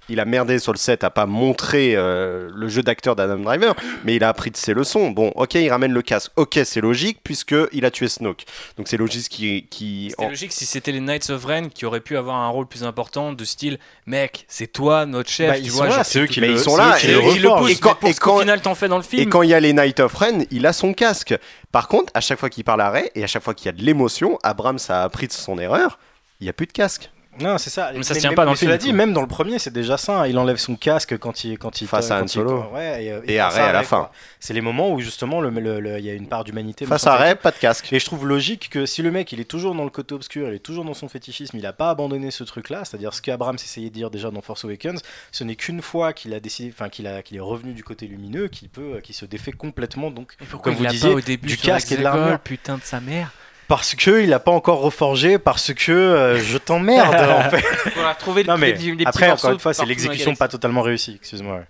il 0.10 0.20
a 0.20 0.26
merdé 0.26 0.60
sur 0.60 0.72
le 0.72 0.78
set 0.78 1.04
à 1.04 1.10
pas 1.10 1.26
montrer 1.26 1.94
euh, 1.96 2.50
le 2.54 2.68
jeu 2.70 2.84
d'acteur 2.84 3.16
d'Adam 3.16 3.38
Driver, 3.40 3.76
mais 4.04 4.16
il 4.16 4.24
a 4.24 4.30
appris 4.30 4.52
de 4.52 4.58
ses 4.58 4.74
leçons. 4.74 5.10
Bon, 5.12 5.32
ok, 5.36 5.56
il 5.56 5.70
ramène 5.70 5.92
le 5.94 6.02
casque. 6.02 6.32
Ok, 6.36 6.60
c'est 6.64 6.82
logique 6.82 7.20
puisque 7.24 7.56
il 7.72 7.86
a 7.86 7.92
tué 7.92 8.08
Snoke. 8.08 8.44
Donc 8.78 8.88
c'est 8.88 8.98
logique 8.98 9.30
qui, 9.30 9.68
qui 9.70 10.08
C'était 10.12 10.30
logique 10.30 10.52
si 10.52 10.66
c'était 10.66 10.92
les 10.92 11.00
Knights 11.00 11.30
of 11.30 11.44
Ren 11.46 11.70
qui 11.70 11.86
auraient 11.86 12.00
pu 12.02 12.18
avoir 12.18 12.36
un 12.38 12.50
rôle 12.50 12.68
plus 12.68 12.84
important 12.84 13.34
de 13.34 13.46
style 13.46 13.80
mec 14.06 14.46
c'est 14.48 14.68
toi 14.68 15.06
notre 15.06 15.30
chef 15.30 15.50
Bah, 15.50 15.56
tu 15.58 15.64
ils 15.64 15.72
vois 15.72 15.90
sont 15.90 15.98
là, 15.98 16.04
c'est 16.04 16.20
eux 16.20 16.26
qui 16.28 16.40
le- 16.40 16.52
ils 16.52 16.60
sont 16.60 16.78
là, 16.78 16.98
et 17.04 17.08
le 17.08 17.14
le 17.42 17.58
poussent. 17.58 17.72
et 17.72 17.76
quand- 17.78 17.98
et 18.06 18.14
quand- 18.14 18.40
final 18.40 18.62
t'en 18.62 18.76
fais 18.76 18.88
dans 18.88 18.98
le 18.98 19.04
film 19.04 19.22
Et 19.22 19.26
quand 19.28 19.42
il 19.42 19.50
y 19.50 19.54
a 19.54 19.60
les 19.60 19.74
Night 19.74 20.00
of 20.00 20.14
Ren, 20.14 20.44
il 20.52 20.66
a 20.66 20.74
son 20.74 20.94
casque. 20.94 21.36
Par 21.72 21.88
contre, 21.88 22.12
à 22.14 22.22
chaque 22.22 22.40
fois 22.40 22.50
qu'il 22.50 22.64
parle 22.64 22.82
à 22.82 22.90
Ray 22.90 23.10
et 23.16 23.24
à 23.24 23.28
chaque 23.28 23.44
fois 23.44 23.54
qu'il 23.54 23.66
y 23.66 23.70
a 23.70 23.74
de 23.74 23.82
l'émotion, 23.82 24.38
Abrams 24.44 24.80
a 24.90 25.04
appris 25.04 25.28
de 25.28 25.34
son 25.34 25.58
erreur. 25.60 25.98
Il 26.40 26.44
n'y 26.44 26.50
a 26.50 26.54
plus 26.54 26.68
de 26.68 26.72
casque. 26.74 27.10
Non, 27.40 27.58
c'est 27.58 27.70
ça. 27.70 27.92
Mais 27.96 28.04
ça 28.04 28.14
se 28.14 28.20
tient 28.20 28.34
pas 28.34 28.46
dans 28.46 28.52
mais 28.52 28.54
le 28.54 28.58
film, 28.58 28.70
Cela 28.72 28.78
dit, 28.78 28.94
même 28.94 29.14
dans 29.14 29.22
le 29.22 29.28
premier, 29.28 29.60
c'est 29.60 29.74
déjà 29.74 29.98
ça. 29.98 30.28
Il 30.28 30.38
enlève 30.38 30.58
son 30.58 30.76
casque 30.76 31.18
quand 31.18 31.44
il 31.44 31.58
quand 31.58 31.82
il 31.82 31.88
Face 31.88 32.10
à 32.12 32.22
Han 32.22 32.28
Solo. 32.28 32.66
ouais, 32.74 33.06
et, 33.06 33.12
euh, 33.12 33.22
Et 33.28 33.38
face 33.38 33.58
à 33.58 33.72
la 33.72 33.84
fin. 33.84 34.10
C'est 34.40 34.54
les 34.54 34.62
moments 34.62 34.92
où 34.92 35.00
justement 35.02 35.42
le- 35.42 35.50
le- 35.50 35.80
le- 35.80 36.00
il 36.00 36.06
y 36.06 36.10
a 36.10 36.14
une 36.14 36.28
part 36.28 36.44
d'humanité. 36.44 36.86
Face 36.86 37.08
à 37.08 37.16
Ray, 37.16 37.36
pas 37.36 37.52
de 37.52 37.58
casque. 37.58 37.92
Et 37.92 38.00
je 38.00 38.06
trouve 38.06 38.26
logique 38.28 38.70
que 38.70 38.86
si 38.86 39.02
le 39.02 39.12
mec 39.12 39.32
il 39.32 39.40
est 39.40 39.44
toujours 39.50 39.76
dans 39.76 39.84
le 39.84 39.90
côté 39.90 40.14
obscur, 40.16 40.48
il 40.50 40.56
est 40.56 40.60
toujours 40.60 40.86
dans 40.86 40.94
son 40.94 41.10
fétichisme, 41.10 41.58
il 41.58 41.66
a 41.66 41.74
pas 41.74 41.90
abandonné 41.90 42.32
ce 42.32 42.44
truc-là, 42.44 42.86
c'est-à-dire 42.86 43.14
ce 43.14 43.22
qu'Abrams 43.22 43.56
essayait 43.56 43.90
de 43.90 43.94
dire 43.96 44.10
déjà 44.12 44.32
dans 44.32 44.42
Force 44.42 44.64
Awakens, 44.66 45.02
ce 45.32 45.44
n'est 45.44 45.56
qu'une 45.56 45.82
fois 45.82 46.14
qu'il 46.14 46.34
a 46.34 46.40
décidé, 46.40 46.72
enfin 46.74 46.90
qu'il 46.90 47.08
a 47.08 47.22
qu'il 47.22 47.38
est 47.38 47.42
revenu 47.42 47.74
du 47.74 47.84
côté 47.84 48.08
lumineux, 48.08 48.48
qu'il 48.48 48.70
peut, 48.70 49.00
qu'il 49.04 49.16
se 49.16 49.26
défait 49.26 49.52
complètement 49.52 50.12
donc 50.12 50.34
comme 50.62 50.74
vous 50.76 50.86
disiez 50.86 51.10
pas 51.10 51.16
au 51.16 51.22
début 51.22 51.48
du 51.48 51.58
casque 51.58 51.92
et 51.92 51.98
de 51.98 52.04
l'armure. 52.04 52.40
putain 52.40 52.78
de 52.78 52.84
sa 52.84 53.00
mère? 53.02 53.32
Parce 53.68 53.96
que 53.96 54.22
il 54.24 54.32
a 54.34 54.40
pas 54.40 54.52
encore 54.52 54.80
reforgé, 54.82 55.40
parce 55.40 55.74
que 55.74 55.92
euh, 55.92 56.38
je 56.40 56.58
t'emmerde 56.58 57.16
en 57.16 57.50
fait. 57.50 57.62
Faudra 57.92 58.14
trouver 58.16 58.44
le- 58.44 58.50
Non 58.50 58.58
mais 58.58 58.74
les, 58.74 58.96
les 58.96 59.06
après 59.06 59.30
encore 59.32 59.52
une 59.52 59.60
fois 59.60 59.74
c'est 59.74 59.82
la 59.82 59.88
l'exécution 59.88 60.36
pas 60.36 60.48
totalement 60.48 60.82
réussie, 60.82 61.16
excuse-moi. 61.20 61.56
ouais. 61.56 61.66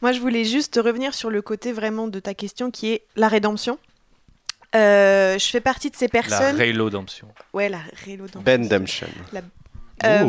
Moi, 0.00 0.12
je 0.12 0.20
voulais 0.20 0.44
juste 0.44 0.78
revenir 0.82 1.12
sur 1.12 1.28
le 1.28 1.42
côté 1.42 1.72
vraiment 1.72 2.06
de 2.06 2.20
ta 2.20 2.32
question 2.32 2.70
qui 2.70 2.92
est 2.92 3.02
la 3.16 3.26
rédemption. 3.26 3.78
Euh, 4.76 5.38
je 5.38 5.46
fais 5.46 5.60
partie 5.60 5.90
de 5.90 5.96
ces 5.96 6.04
la 6.04 6.10
personnes. 6.10 6.56
Reloademption 6.60 7.26
Ouais, 7.52 7.68
la 7.68 7.80
rédemption. 8.04 8.40
Bendemption. 8.42 9.06
Euh, 10.04 10.24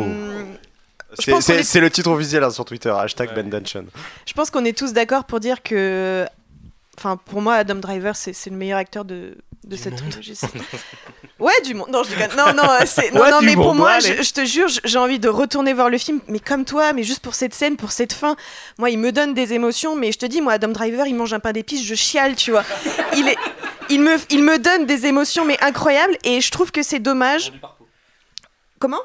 Je 1.18 1.40
C'est 1.40 1.60
est- 1.60 1.80
le 1.80 1.90
titre 1.90 2.10
officiel 2.10 2.42
hein, 2.42 2.50
sur 2.50 2.64
Twitter, 2.64 2.90
hashtag 2.90 3.34
Bendemption. 3.34 3.84
Je 4.26 4.32
pense 4.32 4.50
qu'on 4.50 4.64
est 4.64 4.76
tous 4.76 4.92
d'accord 4.92 5.24
pour 5.24 5.40
dire 5.40 5.62
que. 5.62 6.26
Enfin, 7.02 7.16
pour 7.16 7.40
moi, 7.40 7.54
Adam 7.54 7.76
Driver, 7.76 8.14
c'est 8.14 8.34
le 8.50 8.56
meilleur 8.56 8.76
acteur 8.78 9.06
de, 9.06 9.38
de 9.64 9.76
cette 9.76 9.96
trilogie. 9.96 10.38
Ouais, 11.38 11.58
du 11.64 11.72
monde. 11.72 11.88
Non, 11.90 12.02
je 12.02 12.10
déconne. 12.10 12.36
Non, 12.36 12.52
non, 12.52 12.68
c'est- 12.84 13.12
non, 13.14 13.22
Ouais, 13.22 13.30
non 13.30 13.38
du 13.40 13.46
mais 13.46 13.54
pour 13.54 13.74
moi, 13.74 13.98
je, 13.98 14.22
je 14.22 14.32
te 14.34 14.44
jure, 14.44 14.66
j'ai 14.84 14.98
envie 14.98 15.18
de 15.18 15.30
retourner 15.30 15.72
voir 15.72 15.88
le 15.88 15.96
film, 15.96 16.20
mais 16.28 16.38
comme 16.38 16.66
toi, 16.66 16.92
mais 16.92 17.02
juste 17.02 17.20
pour 17.22 17.34
cette 17.34 17.54
scène, 17.54 17.78
pour 17.78 17.92
cette 17.92 18.12
fin. 18.12 18.36
Moi, 18.76 18.90
il 18.90 18.98
me 18.98 19.10
donne 19.10 19.32
des 19.32 19.54
émotions, 19.54 19.96
mais 19.96 20.12
je 20.12 20.18
te 20.18 20.26
dis, 20.26 20.42
moi, 20.42 20.52
Adam 20.52 20.68
Driver, 20.68 21.06
il 21.06 21.14
mange 21.14 21.32
un 21.32 21.40
pain 21.40 21.52
d'épices, 21.52 21.82
je 21.82 21.94
chiale, 21.94 22.36
tu 22.36 22.50
vois. 22.50 22.62
Il, 23.16 23.26
est, 23.26 23.36
il, 23.88 24.02
me, 24.02 24.16
il 24.28 24.44
me 24.44 24.58
donne 24.58 24.84
des 24.84 25.06
émotions, 25.06 25.46
mais 25.46 25.56
incroyables, 25.64 26.18
et 26.24 26.42
je 26.42 26.50
trouve 26.50 26.70
que 26.72 26.82
c'est 26.82 26.98
dommage. 27.00 27.50
Comment? 28.78 29.00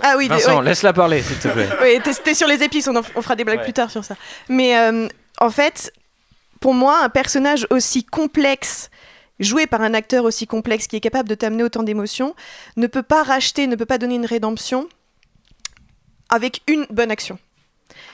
Ah 0.00 0.14
oui, 0.16 0.28
des- 0.28 0.34
Vincent 0.36 0.58
ouais. 0.60 0.64
laisse-la 0.64 0.92
parler 0.92 1.22
s'il 1.22 1.38
te 1.38 1.48
plaît 1.48 1.68
Oui, 1.82 1.98
t'es- 2.04 2.14
t'es 2.14 2.34
sur 2.34 2.46
les 2.46 2.62
épices, 2.62 2.86
on, 2.86 2.94
en- 2.94 3.02
on 3.16 3.22
fera 3.22 3.34
des 3.34 3.42
blagues 3.42 3.58
Ouais. 3.58 3.64
plus 3.64 3.72
tard 3.72 3.90
sur 3.90 4.04
ça. 4.04 4.14
Mais 4.48 4.76
euh, 4.78 5.08
en 5.40 5.50
fait, 5.50 5.92
pour 6.64 6.72
moi, 6.72 7.04
un 7.04 7.10
personnage 7.10 7.66
aussi 7.68 8.04
complexe, 8.04 8.88
joué 9.38 9.66
par 9.66 9.82
un 9.82 9.92
acteur 9.92 10.24
aussi 10.24 10.46
complexe 10.46 10.86
qui 10.86 10.96
est 10.96 11.00
capable 11.00 11.28
de 11.28 11.34
t'amener 11.34 11.62
autant 11.62 11.82
d'émotions, 11.82 12.34
ne 12.78 12.86
peut 12.86 13.02
pas 13.02 13.22
racheter, 13.22 13.66
ne 13.66 13.76
peut 13.76 13.84
pas 13.84 13.98
donner 13.98 14.14
une 14.14 14.24
rédemption 14.24 14.88
avec 16.30 16.62
une 16.66 16.86
bonne 16.88 17.10
action. 17.10 17.38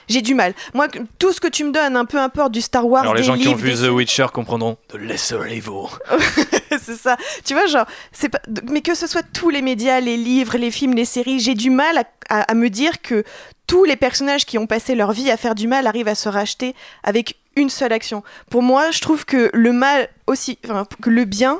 J'ai 0.09 0.21
du 0.21 0.35
mal. 0.35 0.53
Moi, 0.73 0.89
tout 1.17 1.31
ce 1.31 1.39
que 1.39 1.47
tu 1.47 1.63
me 1.63 1.71
donnes, 1.71 1.95
un 1.95 2.03
peu 2.03 2.19
importe 2.19 2.51
du 2.51 2.59
Star 2.59 2.85
Wars, 2.85 3.03
alors 3.03 3.13
les 3.13 3.21
des 3.21 3.25
gens 3.27 3.37
qui 3.37 3.47
ont 3.47 3.51
livres, 3.55 3.61
vu 3.61 3.71
des 3.71 3.87
The 3.87 3.91
Witcher 3.91 4.25
comprendront 4.33 4.77
The 4.89 4.95
Lesser 4.95 5.39
Evil 5.49 5.87
c'est 6.71 6.97
ça. 6.97 7.15
Tu 7.45 7.53
vois, 7.53 7.67
genre, 7.67 7.85
c'est 8.11 8.27
pas. 8.27 8.41
Mais 8.69 8.81
que 8.81 8.95
ce 8.95 9.07
soit 9.07 9.23
tous 9.23 9.49
les 9.49 9.61
médias, 9.61 10.01
les 10.01 10.17
livres, 10.17 10.57
les 10.57 10.71
films, 10.71 10.93
les 10.95 11.05
séries, 11.05 11.39
j'ai 11.39 11.55
du 11.55 11.69
mal 11.69 11.97
à, 11.99 12.03
à- 12.27 12.51
à 12.51 12.53
me 12.53 12.69
dire 12.69 13.01
que 13.01 13.23
tous 13.65 13.85
les 13.85 13.95
personnages 13.95 14.45
qui 14.45 14.57
ont 14.57 14.67
passé 14.67 14.93
leur 14.93 15.13
vie 15.13 15.31
à 15.31 15.37
faire 15.37 15.55
du 15.55 15.69
mal 15.69 15.87
arrivent 15.87 16.09
à 16.09 16.15
se 16.15 16.27
racheter 16.27 16.75
avec 17.03 17.37
une 17.55 17.69
seule 17.69 17.93
action. 17.93 18.23
Pour 18.49 18.61
moi, 18.63 18.91
je 18.91 19.01
trouve 19.01 19.25
que 19.25 19.49
le 19.53 19.71
mal 19.73 20.09
aussi, 20.27 20.57
enfin, 20.65 20.85
que 21.01 21.09
le 21.09 21.25
bien 21.25 21.59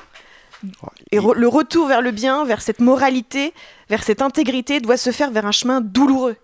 et 1.11 1.19
re- 1.19 1.33
le 1.35 1.47
retour 1.47 1.87
vers 1.87 2.01
le 2.01 2.11
bien, 2.11 2.45
vers 2.45 2.61
cette 2.61 2.79
moralité, 2.79 3.53
vers 3.89 4.03
cette 4.03 4.21
intégrité, 4.21 4.79
doit 4.79 4.97
se 4.97 5.11
faire 5.11 5.31
vers 5.31 5.45
un 5.45 5.51
chemin 5.51 5.81
douloureux. 5.81 6.35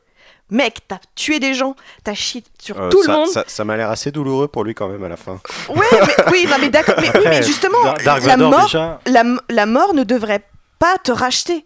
Mec, 0.50 0.80
t'as 0.88 1.00
tué 1.14 1.40
des 1.40 1.54
gens, 1.54 1.76
t'as 2.04 2.14
chié 2.14 2.42
sur 2.60 2.80
Euh, 2.80 2.90
tout 2.90 3.04
ça, 3.04 3.12
le 3.12 3.18
monde. 3.18 3.28
Ça, 3.28 3.44
ça 3.48 3.64
m'a 3.66 3.76
l'air 3.78 3.90
assez 3.92 4.12
douloureux 4.12 4.48
pour 4.48 4.64
lui 4.64 4.74
quand 4.74 4.88
même 4.88 5.04
à 5.04 5.10
la 5.10 5.18
fin. 5.18 5.40
Ouais, 5.70 5.86
mais, 5.92 6.32
oui, 6.32 6.46
non, 6.50 6.56
mais 6.60 6.70
d'accord. 6.70 6.96
Mais, 7.00 7.08
oui, 7.10 7.20
mais 7.22 7.28
Après, 7.28 7.44
justement, 7.44 7.84
Dark 7.84 8.06
la 8.06 8.20
Vador, 8.20 8.50
mort, 8.52 8.64
déjà- 8.64 9.00
la, 9.06 9.22
m- 9.22 9.42
la 9.50 9.66
mort 9.66 9.94
ne 9.94 10.04
devrait 10.04 10.44
pas 10.80 10.98
te 11.04 11.12
racheter. 11.12 11.66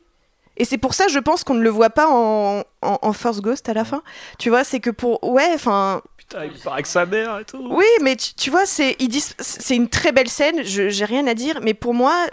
Et 0.57 0.65
c'est 0.65 0.77
pour 0.79 0.93
ça, 0.95 1.07
je 1.07 1.19
pense 1.19 1.43
qu'on 1.43 1.53
ne 1.53 1.61
le 1.63 1.69
voit 1.69 1.91
pas 1.91 2.07
en, 2.09 2.63
en, 2.81 2.99
en 3.01 3.13
Force 3.13 3.39
Ghost 3.41 3.69
à 3.69 3.73
la 3.73 3.85
fin. 3.85 4.01
Tu 4.39 4.49
vois, 4.49 4.63
c'est 4.63 4.79
que 4.79 4.89
pour. 4.89 5.23
Ouais, 5.23 5.49
enfin. 5.53 6.01
Putain 6.31 6.45
il 6.45 6.59
paraît 6.61 6.81
que 6.81 6.87
sa 6.87 7.05
mère 7.05 7.39
et 7.39 7.45
tout 7.45 7.65
Oui, 7.69 7.85
mais 8.01 8.15
tu, 8.15 8.33
tu 8.33 8.49
vois, 8.49 8.65
c'est 8.65 8.95
ils 8.99 9.07
disent- 9.09 9.35
c'est 9.39 9.75
une 9.75 9.89
très 9.89 10.11
belle 10.11 10.29
scène, 10.29 10.63
je- 10.63 10.89
j'ai 10.89 11.05
rien 11.05 11.27
à 11.27 11.33
dire, 11.33 11.59
mais 11.61 11.73
pour 11.73 11.93
moi. 11.93 12.25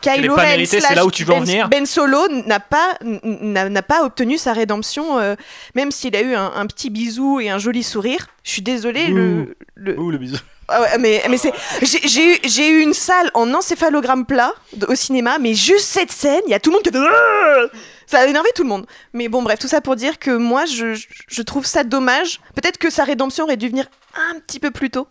Kylo 0.00 0.34
Ren 0.36 0.64
slash 0.66 0.94
là 0.94 1.04
où 1.06 1.10
tu 1.10 1.24
veux 1.24 1.32
en 1.32 1.38
ben, 1.38 1.44
venir. 1.44 1.68
Ben 1.70 1.86
Solo 1.86 2.28
n'a 2.46 2.60
pas, 2.60 2.96
n'a 3.22 3.68
n'a 3.68 3.82
pas 3.82 4.04
obtenu 4.04 4.38
sa 4.38 4.52
rédemption, 4.52 5.18
euh, 5.18 5.34
même 5.74 5.90
s'il 5.90 6.14
a 6.14 6.20
eu 6.20 6.34
un, 6.34 6.52
un 6.54 6.66
petit 6.66 6.90
bisou 6.90 7.40
et 7.40 7.48
un 7.50 7.58
joli 7.58 7.82
sourire. 7.82 8.28
Je 8.44 8.50
suis 8.52 8.62
désolée, 8.62 9.08
le, 9.08 9.56
le, 9.74 9.98
Ouh, 9.98 10.10
le 10.10 10.18
bisou. 10.18 10.36
Ah 10.68 10.82
ouais, 10.82 10.98
mais, 10.98 11.22
mais 11.30 11.38
c'est. 11.38 11.52
J'ai 11.82 12.06
j'ai 12.06 12.34
eu, 12.34 12.38
j'ai 12.44 12.68
eu 12.68 12.80
une 12.82 12.94
salle 12.94 13.30
en 13.34 13.52
encéphalogramme 13.54 14.26
plat 14.26 14.52
de- 14.74 14.86
au 14.86 14.94
cinéma, 14.94 15.38
mais 15.38 15.54
juste 15.54 15.86
cette 15.86 16.12
scène, 16.12 16.42
il 16.46 16.50
y 16.50 16.54
a 16.54 16.60
tout 16.60 16.70
le 16.70 16.74
monde 16.74 16.82
qui 16.82 16.90
était. 16.90 16.98
Ça 18.06 18.20
a 18.20 18.26
énervé 18.26 18.48
tout 18.54 18.62
le 18.62 18.68
monde. 18.68 18.86
Mais 19.12 19.28
bon, 19.28 19.42
bref, 19.42 19.58
tout 19.58 19.68
ça 19.68 19.80
pour 19.80 19.94
dire 19.96 20.18
que 20.18 20.30
moi, 20.30 20.64
je, 20.64 20.94
je- 21.28 21.42
trouve 21.42 21.66
ça 21.66 21.84
dommage. 21.84 22.40
Peut-être 22.54 22.78
que 22.78 22.88
sa 22.90 23.04
rédemption 23.04 23.44
aurait 23.44 23.56
dû 23.58 23.68
venir 23.68 23.86
un 24.30 24.38
petit 24.40 24.60
peu 24.60 24.70
plus 24.70 24.88
tôt. 24.90 25.08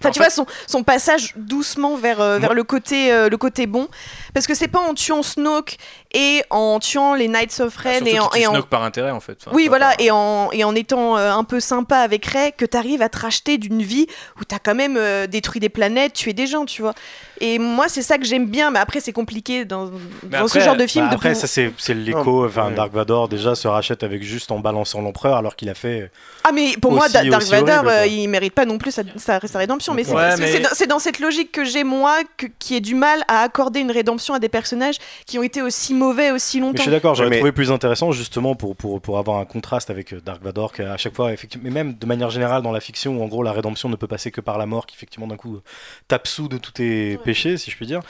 Enfin, 0.00 0.08
En 0.08 0.12
tu 0.12 0.18
fait- 0.18 0.24
vois, 0.24 0.30
son, 0.30 0.46
son 0.66 0.82
passage 0.82 1.34
doucement 1.36 1.94
vers, 1.94 2.20
euh, 2.20 2.38
vers 2.38 2.54
le, 2.54 2.64
côté, 2.64 3.12
euh, 3.12 3.28
le 3.28 3.36
côté 3.36 3.66
bon. 3.66 3.86
Parce 4.34 4.46
que 4.46 4.54
c'est 4.54 4.66
pas 4.68 4.78
en 4.80 4.94
tuant 4.94 5.22
Snoke 5.22 5.76
et 6.12 6.42
en 6.50 6.78
tuant 6.80 7.14
les 7.14 7.28
Knights 7.28 7.60
of 7.60 7.76
Ren 7.76 7.94
Surtout 7.98 8.06
et 8.08 8.18
en. 8.20 8.30
et 8.32 8.46
en- 8.46 8.62
par 8.62 8.82
intérêt 8.82 9.10
en 9.10 9.20
fait 9.20 9.38
Enfin, 9.40 9.52
oui, 9.54 9.68
voilà, 9.68 9.90
par- 9.90 10.00
et 10.00 10.10
en, 10.10 10.50
et 10.52 10.64
en 10.64 10.74
étant 10.74 11.16
euh, 11.16 11.30
un 11.32 11.44
peu 11.44 11.60
sympa 11.60 11.98
avec 11.98 12.26
Ray, 12.26 12.52
que 12.56 12.64
tu 12.64 12.76
arrives 12.76 13.02
à 13.02 13.08
te 13.08 13.18
racheter 13.18 13.58
d'une 13.58 13.82
vie 13.82 14.06
où 14.40 14.44
tu 14.44 14.54
as 14.54 14.58
quand 14.58 14.74
même 14.74 14.96
euh, 14.96 15.26
détruit 15.26 15.60
des 15.60 15.68
planètes, 15.68 16.14
tué 16.14 16.32
des 16.32 16.46
gens, 16.46 16.64
tu 16.66 16.82
vois. 16.82 16.94
Et 17.40 17.58
moi, 17.58 17.88
c'est 17.88 18.02
ça 18.02 18.18
que 18.18 18.24
j'aime 18.24 18.46
bien, 18.46 18.70
mais 18.70 18.78
après, 18.80 19.00
c'est 19.00 19.12
compliqué 19.12 19.64
dans, 19.64 19.90
dans 20.24 20.46
ce 20.48 20.58
genre 20.60 20.76
de 20.76 20.86
film. 20.86 21.06
bah 21.06 21.10
de 21.12 21.14
après, 21.16 21.34
ça 21.34 21.46
c'est 21.46 21.72
c'est 21.78 21.94
l'écho. 21.94 22.44
Enfin, 22.46 22.68
ouais. 22.68 22.74
Dark 22.74 22.92
Vador 22.92 23.28
déjà 23.28 23.54
se 23.54 23.66
rachète 23.68 24.02
avec 24.02 24.22
juste 24.22 24.50
en 24.52 24.58
balançant 24.58 25.00
l'empereur, 25.00 25.36
alors 25.36 25.56
qu'il 25.56 25.68
a 25.70 25.74
fait. 25.74 26.10
Ah, 26.44 26.50
mais 26.52 26.74
pour 26.80 26.92
moi, 26.92 27.04
aussi- 27.06 27.12
Dark 27.14 27.44
Vador, 27.44 27.68
horrible, 27.84 27.88
euh, 27.88 28.06
il 28.06 28.28
mérite 28.28 28.52
pas 28.54 28.66
non 28.66 28.76
plus 28.78 28.90
sa, 28.90 29.02
sa- 29.16 29.40
sa 29.40 29.58
rédemption. 29.58 29.94
Mais 29.94 30.04
c'est 30.04 30.12
Ouais, 30.14 30.36
c'est- 30.36 30.60
mais- 30.80 30.86
dans, 30.86 30.98
cette 30.98 31.18
logique 31.20 31.50
que 31.52 31.64
j'ai, 31.64 31.84
moi, 31.84 32.18
que- 32.36 32.46
qui 32.58 32.74
ai 32.74 32.80
du 32.80 32.94
mal 32.94 33.22
à 33.28 33.40
accorder 33.42 33.80
une 33.80 33.90
rédemption 33.90 34.34
à 34.34 34.38
des 34.38 34.48
personnages 34.48 34.96
qui 35.26 35.38
ont 35.38 35.42
été 35.42 35.62
aussi 35.62 35.94
mauvais 36.00 36.30
aussi 36.32 36.56
Mais 36.58 36.62
je 36.62 36.66
longtemps. 36.72 36.82
suis 36.82 36.90
d'accord, 36.90 37.14
j'aurais 37.14 37.26
Ouais, 37.28 37.30
mais- 37.30 37.36
trouvé 37.38 37.52
plus 37.52 37.70
intéressant 37.70 38.10
justement 38.12 38.54
pour, 38.56 38.74
pour, 38.74 39.00
pour 39.00 39.18
avoir 39.18 39.38
un 39.38 39.44
contraste 39.44 39.90
avec 39.90 40.12
euh, 40.12 40.20
Dark 40.20 40.42
Vador, 40.42 40.72
qu'à 40.72 40.96
chaque 40.96 41.14
fois, 41.14 41.32
effectivement, 41.32 41.64
mais 41.64 41.70
même 41.70 41.94
de 41.96 42.06
manière 42.06 42.30
générale 42.30 42.62
dans 42.62 42.72
la 42.72 42.80
fiction, 42.80 43.18
où 43.18 43.22
en 43.22 43.26
gros 43.28 43.42
la 43.42 43.52
rédemption 43.52 43.88
ne 43.88 43.96
peut 43.96 44.06
passer 44.08 44.30
que 44.30 44.40
par 44.40 44.58
la 44.58 44.66
mort, 44.66 44.86
qui 44.86 44.96
effectivement 44.96 45.26
d'un 45.28 45.36
coup 45.36 45.56
euh, 45.56 45.62
tape 46.08 46.26
sous 46.26 46.48
de 46.48 46.58
tous 46.58 46.72
tes 46.72 47.18
péchés, 47.18 47.56
si 47.58 47.70
je 47.70 47.76
puis 47.76 47.86
dire. 47.86 48.00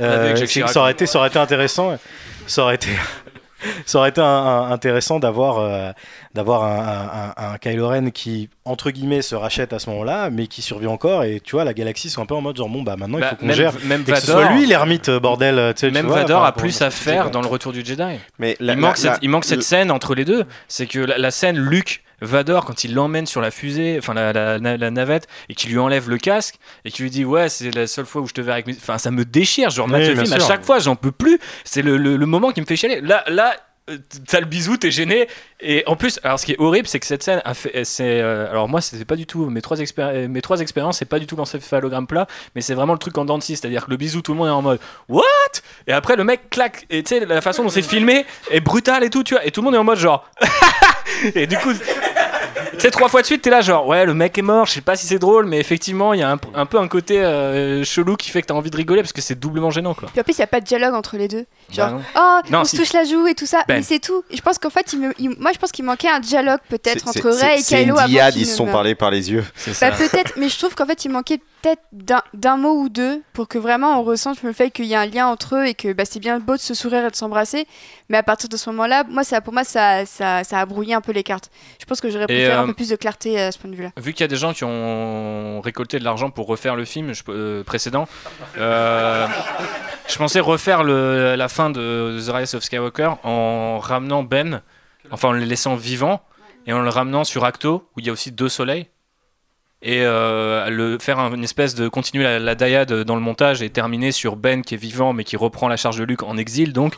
Euh, 0.00 0.36
ça, 0.46 0.80
aurait 0.80 0.92
été, 0.92 1.06
ça 1.06 1.18
aurait 1.18 1.28
été 1.28 1.38
intéressant. 1.38 1.96
Ça 2.46 2.62
aurait 2.62 2.76
été. 2.76 2.90
ça 3.86 3.98
aurait 3.98 4.10
été 4.10 4.20
un- 4.20 4.24
un- 4.24 4.70
intéressant 4.70 5.18
d'avoir 5.18 5.58
euh, 5.58 5.90
d'avoir 6.38 6.62
un, 6.64 7.34
un, 7.36 7.58
Kylo 7.58 7.88
Ren 7.88 8.10
qui 8.10 8.48
entre 8.64 8.90
guillemets 8.90 9.22
se 9.22 9.34
rachète 9.34 9.72
à 9.72 9.78
ce 9.80 9.90
moment-là, 9.90 10.30
mais 10.30 10.46
qui 10.46 10.62
survit 10.62 10.86
encore. 10.86 11.24
Et 11.24 11.40
tu 11.42 11.56
vois, 11.56 11.64
la 11.64 11.74
galaxie 11.74 12.08
sont 12.10 12.22
un 12.22 12.26
peu 12.26 12.34
en 12.34 12.40
mode 12.40 12.56
genre 12.56 12.68
bon 12.68 12.82
bah 12.82 12.94
maintenant 12.96 13.18
il 13.18 13.22
Bah, 13.22 13.30
faut 13.30 13.36
qu'on 13.46 13.52
gère. 13.52 13.72
même 13.84 14.02
et 14.02 14.12
que 14.12 14.14
ce 14.20 14.26
Vador- 14.26 14.42
soit 14.44 14.52
lui 14.52 14.66
l'ermite 14.66 15.08
euh, 15.08 15.18
bordel. 15.20 15.58
euh, 15.58 15.72
tu 15.72 15.80
sais, 15.80 15.88
tu 15.88 15.92
Même 15.94 16.06
vois, 16.06 16.18
Vador 16.22 16.44
a 16.44 16.52
plus 16.52 16.80
à 16.80 16.90
faire 16.90 17.30
dans 17.32 17.40
le 17.42 17.48
retour 17.48 17.72
du 17.72 17.84
Jedi. 17.84 18.02
Mais 18.38 18.56
la- 18.60 18.74
il, 18.74 18.78
manque 18.78 18.90
la- 18.92 18.96
cette, 18.96 19.10
la- 19.10 19.18
il 19.22 19.28
manque 19.30 19.44
cette 19.44 19.56
le- 19.56 19.62
scène 19.62 19.90
entre 19.90 20.14
les 20.14 20.24
deux. 20.24 20.44
C'est 20.68 20.86
que 20.86 21.00
la, 21.00 21.18
la 21.18 21.30
scène 21.32 21.58
Luke 21.58 22.02
Vador 22.20 22.64
quand 22.64 22.82
il 22.84 22.94
l'emmène 22.94 23.26
sur 23.26 23.40
la 23.40 23.50
fusée, 23.50 23.96
enfin 23.98 24.14
la, 24.14 24.32
la- 24.32 24.58
la- 24.58 24.76
la 24.76 24.90
navette, 24.90 25.26
et 25.48 25.54
qu'il 25.54 25.70
lui 25.70 25.78
enlève 25.78 26.08
le 26.08 26.18
casque 26.18 26.56
et 26.84 26.90
qu'il 26.90 27.04
lui 27.04 27.10
dit 27.10 27.24
ouais 27.24 27.48
c'est 27.48 27.72
la 27.74 27.86
seule 27.86 28.06
fois 28.06 28.22
où 28.22 28.26
je 28.28 28.32
te 28.34 28.40
verrai 28.40 28.54
avec 28.54 28.66
mes... 28.66 28.74
Enfin 28.74 28.98
ça 28.98 29.10
me 29.10 29.24
déchire. 29.24 29.70
Je 29.70 29.80
remate 29.80 30.02
Oui, 30.02 30.16
film 30.16 30.32
à 30.32 30.38
chaque 30.40 30.64
fois, 30.64 30.78
j'en 30.78 30.94
peux 30.96 31.12
plus. 31.12 31.38
C'est 31.64 31.82
le, 31.82 31.96
le- 31.96 32.16
le 32.16 32.26
moment 32.26 32.50
qui 32.52 32.60
me 32.60 32.66
fait 32.66 32.76
chialer. 32.76 33.00
Là 33.00 33.24
là. 33.28 33.54
T'as 34.26 34.40
le 34.40 34.46
bisou, 34.46 34.76
t'es 34.76 34.90
gêné. 34.90 35.28
Et 35.60 35.82
en 35.86 35.96
plus, 35.96 36.20
alors 36.22 36.38
ce 36.38 36.46
qui 36.46 36.52
est 36.52 36.58
horrible, 36.60 36.86
c'est 36.86 37.00
que 37.00 37.06
cette 37.06 37.22
scène 37.22 37.42
a 37.44 37.54
fait. 37.54 37.84
C'est, 37.84 38.20
euh, 38.20 38.50
alors 38.50 38.68
moi, 38.68 38.80
c'était 38.80 39.04
pas 39.04 39.16
du 39.16 39.26
tout. 39.26 39.50
Mes 39.50 39.62
trois, 39.62 39.76
mes 40.28 40.42
trois 40.42 40.60
expériences, 40.60 40.98
c'est 40.98 41.04
pas 41.04 41.18
du 41.18 41.26
tout 41.26 41.36
l'encéphalogramme 41.36 42.06
plat, 42.06 42.26
mais 42.54 42.60
c'est 42.60 42.74
vraiment 42.74 42.92
le 42.92 42.98
truc 42.98 43.16
en 43.18 43.24
dents 43.24 43.38
de 43.38 43.42
scie. 43.42 43.56
C'est-à-dire 43.56 43.86
que 43.86 43.90
le 43.90 43.96
bisou, 43.96 44.22
tout 44.22 44.32
le 44.32 44.38
monde 44.38 44.48
est 44.48 44.52
en 44.52 44.62
mode 44.62 44.80
What? 45.08 45.22
Et 45.86 45.92
après, 45.92 46.16
le 46.16 46.24
mec 46.24 46.50
claque. 46.50 46.86
Et 46.90 47.02
tu 47.02 47.18
sais, 47.18 47.26
la 47.26 47.40
façon 47.40 47.62
dont 47.62 47.68
c'est 47.68 47.82
filmé 47.82 48.24
est 48.50 48.60
brutale 48.60 49.04
et 49.04 49.10
tout, 49.10 49.24
tu 49.24 49.34
vois. 49.34 49.44
Et 49.46 49.50
tout 49.50 49.60
le 49.60 49.66
monde 49.66 49.74
est 49.74 49.78
en 49.78 49.84
mode 49.84 49.98
genre. 49.98 50.28
et 51.34 51.46
du 51.46 51.56
coup. 51.58 51.72
Tu 52.78 52.82
sais, 52.82 52.90
trois 52.90 53.08
fois 53.08 53.20
de 53.22 53.26
suite, 53.26 53.42
t'es 53.42 53.50
là, 53.50 53.60
genre, 53.60 53.86
ouais, 53.86 54.06
le 54.06 54.14
mec 54.14 54.38
est 54.38 54.42
mort, 54.42 54.66
je 54.66 54.72
sais 54.72 54.80
pas 54.80 54.94
si 54.96 55.06
c'est 55.06 55.18
drôle, 55.18 55.46
mais 55.46 55.58
effectivement, 55.58 56.14
il 56.14 56.20
y 56.20 56.22
a 56.22 56.30
un, 56.30 56.38
un 56.54 56.64
peu 56.66 56.78
un 56.78 56.86
côté 56.88 57.20
euh, 57.20 57.82
chelou 57.84 58.16
qui 58.16 58.30
fait 58.30 58.40
que 58.42 58.46
t'as 58.46 58.54
envie 58.54 58.70
de 58.70 58.76
rigoler 58.76 59.02
parce 59.02 59.12
que 59.12 59.20
c'est 59.20 59.38
doublement 59.38 59.70
gênant, 59.70 59.94
quoi. 59.94 60.08
Puis 60.12 60.20
en 60.20 60.22
plus, 60.24 60.34
il 60.34 60.40
n'y 60.40 60.44
a 60.44 60.48
pas 60.48 60.60
de 60.60 60.64
dialogue 60.64 60.94
entre 60.94 61.16
les 61.16 61.26
deux. 61.28 61.44
Genre, 61.70 61.88
Bah 61.88 61.92
non. 61.92 62.02
oh, 62.46 62.50
Non, 62.52 62.60
on 62.60 62.64
si. 62.64 62.76
se 62.76 62.82
touche 62.82 62.92
la 62.92 63.04
joue 63.04 63.26
et 63.26 63.34
tout 63.34 63.46
ça. 63.46 63.64
Ben. 63.66 63.76
Mais 63.78 63.82
c'est 63.82 63.98
tout. 63.98 64.22
Je 64.32 64.40
pense 64.40 64.58
qu'en 64.58 64.70
fait, 64.70 64.92
il 64.92 65.00
me- 65.00 65.14
il- 65.18 65.30
moi, 65.40 65.50
je 65.52 65.58
pense 65.58 65.72
qu'il 65.72 65.84
manquait 65.84 66.08
un 66.08 66.20
dialogue 66.20 66.60
peut-être 66.68 67.00
c'est- 67.00 67.08
entre 67.18 67.32
c'est- 67.32 67.46
Ray 67.46 67.58
et 67.58 67.62
C'est 67.62 67.76
Kylo 67.82 67.94
une 67.94 67.98
avant 68.00 68.08
diade, 68.08 68.36
ils 68.36 68.46
se 68.46 68.56
sont 68.56 68.66
parlé 68.66 68.94
par 68.94 69.10
les 69.10 69.30
yeux. 69.32 69.44
C'est 69.56 69.78
Bah, 69.80 69.90
peut-être, 69.90 70.34
mais 70.36 70.48
je 70.48 70.56
trouve 70.58 70.74
qu'en 70.74 70.86
fait, 70.86 71.04
il 71.04 71.10
manquait 71.10 71.40
peut-être 71.62 71.82
d'un- 71.92 72.56
mot 72.56 72.80
ou 72.80 72.88
deux 72.88 73.22
pour 73.32 73.48
que 73.48 73.58
vraiment 73.58 74.00
on 74.00 74.02
ressente 74.04 74.42
le 74.42 74.52
fait 74.52 74.70
qu'il 74.70 74.86
y 74.86 74.94
a 74.94 75.00
un 75.00 75.06
lien 75.06 75.26
entre 75.26 75.56
eux 75.56 75.66
et 75.66 75.74
que 75.74 75.92
bah, 75.92 76.04
c'est 76.04 76.18
bien 76.20 76.38
beau 76.38 76.54
de 76.54 76.60
se 76.60 76.74
sourire 76.74 77.04
et 77.04 77.10
de 77.10 77.16
s'embrasser. 77.16 77.66
Mais 78.08 78.16
à 78.16 78.22
partir 78.22 78.48
de 78.48 78.56
ce 78.56 78.70
moment-là, 78.70 79.04
moi, 79.08 79.24
ça, 79.24 79.40
pour 79.40 79.52
moi, 79.52 79.64
ça, 79.64 80.06
ça, 80.06 80.44
ça 80.44 80.60
a 80.60 80.66
brouillé 80.66 80.94
un 80.94 81.00
peu 81.00 81.12
les 81.12 81.22
cartes. 81.22 81.50
Je 81.80 81.84
pense 81.84 82.00
que 82.00 82.10
j'aurais 82.10 82.26
préféré 82.26 82.52
euh, 82.52 82.62
un 82.62 82.66
peu 82.66 82.74
plus 82.74 82.88
de 82.88 82.96
clarté 82.96 83.40
à 83.40 83.52
ce 83.52 83.58
point 83.58 83.70
de 83.70 83.76
vue-là. 83.76 83.90
Vu 83.98 84.12
qu'il 84.12 84.22
y 84.22 84.24
a 84.24 84.28
des 84.28 84.36
gens 84.36 84.52
qui 84.52 84.64
ont 84.64 85.60
récolté 85.60 85.98
de 85.98 86.04
l'argent 86.04 86.30
pour 86.30 86.46
refaire 86.46 86.76
le 86.76 86.84
film 86.84 87.12
je- 87.12 87.22
euh, 87.28 87.62
précédent, 87.64 88.08
euh, 88.58 89.26
je 90.08 90.16
pensais 90.16 90.40
refaire 90.40 90.82
le- 90.84 91.34
la 91.36 91.48
fin 91.48 91.70
de 91.70 92.18
The 92.26 92.30
Rise 92.34 92.54
of 92.54 92.62
Skywalker 92.62 93.12
en 93.24 93.78
ramenant 93.78 94.22
Ben, 94.22 94.62
enfin 95.10 95.28
en 95.28 95.32
le 95.32 95.40
laissant 95.44 95.76
vivant 95.76 96.22
et 96.66 96.72
en 96.72 96.80
le 96.80 96.88
ramenant 96.88 97.24
sur 97.24 97.44
Acto 97.44 97.88
où 97.96 98.00
il 98.00 98.06
y 98.06 98.10
a 98.10 98.12
aussi 98.12 98.32
deux 98.32 98.48
soleils 98.48 98.88
et 99.82 100.02
euh, 100.02 100.68
le 100.70 100.98
faire 100.98 101.18
un- 101.18 101.32
une 101.34 101.44
espèce 101.44 101.74
de 101.74 101.88
continuer 101.88 102.24
la, 102.24 102.38
la 102.38 102.54
dans 103.04 103.14
le 103.14 103.20
montage 103.20 103.62
et 103.62 103.70
terminer 103.70 104.10
sur 104.12 104.36
Ben 104.36 104.62
qui 104.62 104.74
est 104.74 104.78
vivant 104.78 105.12
mais 105.12 105.24
qui 105.24 105.36
reprend 105.36 105.68
la 105.68 105.76
charge 105.76 105.98
de 105.98 106.04
Luke 106.04 106.22
en 106.24 106.36
exil 106.36 106.72
donc 106.72 106.94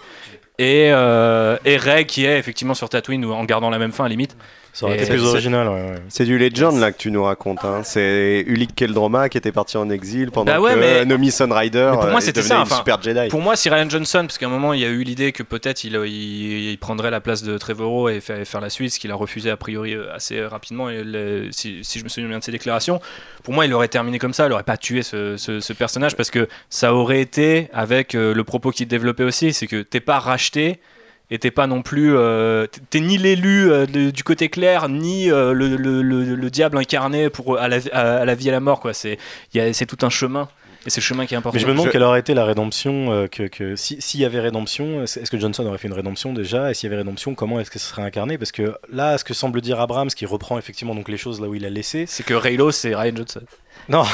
et, 0.60 0.90
euh, 0.92 1.56
et 1.64 1.76
Rey 1.76 2.04
qui 2.04 2.24
est 2.26 2.38
effectivement 2.38 2.74
sur 2.74 2.88
Tatooine 2.88 3.24
ou 3.24 3.32
en 3.32 3.44
gardant 3.44 3.70
la 3.70 3.78
même 3.78 3.92
fin 3.92 4.04
à 4.04 4.08
la 4.08 4.12
limite. 4.12 4.36
Ça 4.72 4.86
aurait 4.86 4.98
été 5.02 5.06
plus 5.10 5.24
original. 5.24 5.66
ouais, 5.66 5.74
ouais. 5.74 5.94
C'est 6.08 6.24
du 6.24 6.38
Legend 6.38 6.78
là 6.78 6.92
que 6.92 6.96
tu 6.96 7.10
nous 7.10 7.24
racontes. 7.24 7.64
Hein. 7.64 7.80
C'est 7.82 8.44
Ulick 8.46 8.72
Keldroma 8.76 9.28
qui 9.28 9.36
était 9.36 9.50
parti 9.50 9.76
en 9.76 9.90
exil 9.90 10.30
pendant 10.30 10.52
Bah 10.52 10.60
ouais, 10.60 10.74
que 10.74 10.78
mais- 10.78 11.04
Nomi 11.06 11.32
Sunrider 11.32 11.88
Mais 11.90 11.96
pour 11.96 12.06
moi, 12.06 12.18
euh, 12.18 12.20
c'était 12.20 12.42
ça, 12.42 12.54
une 12.54 12.62
enfin, 12.62 12.76
super 12.76 13.02
Jedi. 13.02 13.30
Pour 13.30 13.40
moi, 13.40 13.56
si 13.56 13.68
Ryan 13.68 13.90
Johnson, 13.90 14.20
parce 14.20 14.38
qu'à 14.38 14.46
un 14.46 14.50
moment, 14.50 14.72
il 14.72 14.78
y 14.78 14.84
a 14.84 14.88
eu 14.88 15.02
l'idée 15.02 15.32
que 15.32 15.42
peut-être 15.42 15.82
il, 15.82 15.96
il, 16.06 16.70
il 16.70 16.78
prendrait 16.78 17.10
la 17.10 17.20
place 17.20 17.42
de 17.42 17.58
Trevorrow 17.58 18.10
et 18.10 18.20
faire, 18.20 18.46
faire 18.46 18.60
la 18.60 18.70
suite, 18.70 18.92
ce 18.92 19.00
qu'il 19.00 19.10
a 19.10 19.16
refusé 19.16 19.50
a 19.50 19.56
priori 19.56 19.94
euh, 19.94 20.14
assez 20.14 20.40
rapidement, 20.44 20.88
et 20.88 21.02
le- 21.02 21.48
si, 21.50 21.80
si 21.82 21.98
je 21.98 22.04
me 22.04 22.08
souviens 22.08 22.28
bien 22.28 22.38
de 22.38 22.44
ses 22.44 22.52
déclarations. 22.52 23.00
Pour 23.42 23.54
moi, 23.54 23.64
il 23.66 23.74
aurait 23.74 23.88
terminé 23.88 24.20
comme 24.20 24.34
ça, 24.34 24.46
il 24.46 24.52
aurait 24.52 24.62
pas 24.62 24.76
tué 24.76 25.02
ce, 25.02 25.36
ce- 25.36 25.58
ce 25.58 25.72
personnage, 25.72 26.14
parce 26.14 26.30
que 26.30 26.46
ça 26.68 26.94
aurait 26.94 27.20
été 27.20 27.70
avec 27.72 28.14
euh, 28.14 28.32
le 28.34 28.44
propos 28.44 28.70
qu'il 28.70 28.86
développait 28.86 29.24
aussi, 29.24 29.52
c'est 29.52 29.66
que 29.66 29.82
t'es 29.82 29.98
pas 29.98 30.20
racheté. 30.20 30.49
Et 30.56 31.38
t'es 31.38 31.52
pas 31.52 31.66
non 31.68 31.82
plus. 31.82 32.16
euh, 32.16 32.66
t'es- 32.90 32.98
ni 33.00 33.16
l'élu 33.16 33.70
euh, 33.70 33.86
du 33.86 34.24
côté 34.24 34.48
clair, 34.48 34.88
ni 34.88 35.30
euh, 35.30 35.52
le, 35.52 35.76
le- 35.76 36.02
le- 36.02 36.34
le 36.34 36.50
diable 36.50 36.76
incarné 36.76 37.30
pour, 37.30 37.56
à, 37.58 37.68
la, 37.68 37.76
à- 37.92 38.16
à 38.18 38.24
la 38.24 38.34
vie 38.34 38.46
et 38.46 38.50
à 38.50 38.52
la 38.52 38.60
mort. 38.60 38.80
quoi. 38.80 38.92
C'est 38.94 39.16
c'est 39.52 39.86
tout 39.86 40.04
un 40.04 40.10
chemin. 40.10 40.48
Et 40.86 40.90
c'est 40.90 41.00
le 41.02 41.04
chemin 41.04 41.26
qui 41.26 41.34
est 41.34 41.36
important. 41.36 41.54
Mais 41.54 41.60
je 41.60 41.66
me 41.66 41.72
demande 41.72 41.86
Je- 41.86 41.92
quelle 41.92 42.02
aurait 42.02 42.20
été 42.20 42.32
la 42.34 42.44
rédemption. 42.46 43.12
euh, 43.12 43.26
que, 43.28 43.42
que 43.44 43.76
si- 43.76 44.00
s'il 44.00 44.18
y 44.20 44.24
avait 44.24 44.40
rédemption, 44.40 45.02
est-ce 45.02 45.20
est-ce 45.20 45.30
que 45.30 45.38
Johnson 45.38 45.64
aurait 45.66 45.76
fait 45.78 45.88
une 45.88 45.94
rédemption 45.94 46.32
déjà? 46.32 46.70
Et 46.70 46.74
s'il 46.74 46.88
y 46.88 46.92
avait 46.92 47.02
rédemption, 47.02 47.34
comment 47.34 47.60
est-ce 47.60 47.70
que 47.70 47.78
ce 47.78 47.86
serait 47.90 48.02
incarné? 48.02 48.38
Parce 48.38 48.50
que 48.50 48.74
là, 48.90 49.16
ce 49.18 49.22
que 49.22 49.34
semble 49.34 49.60
dire 49.60 49.78
Abrams, 49.78 50.08
qui 50.08 50.24
reprend 50.26 50.58
effectivement 50.58 50.94
donc 50.94 51.08
les 51.10 51.18
choses 51.18 51.38
là 51.40 51.48
où 51.48 51.54
il 51.54 51.64
a 51.66 51.70
laissé, 51.70 52.06
c'est 52.08 52.22
que 52.24 52.34
Raylo, 52.34 52.70
c'est 52.72 52.94
Ryan 52.94 53.14
Johnson. 53.14 53.42
Non, 53.90 54.04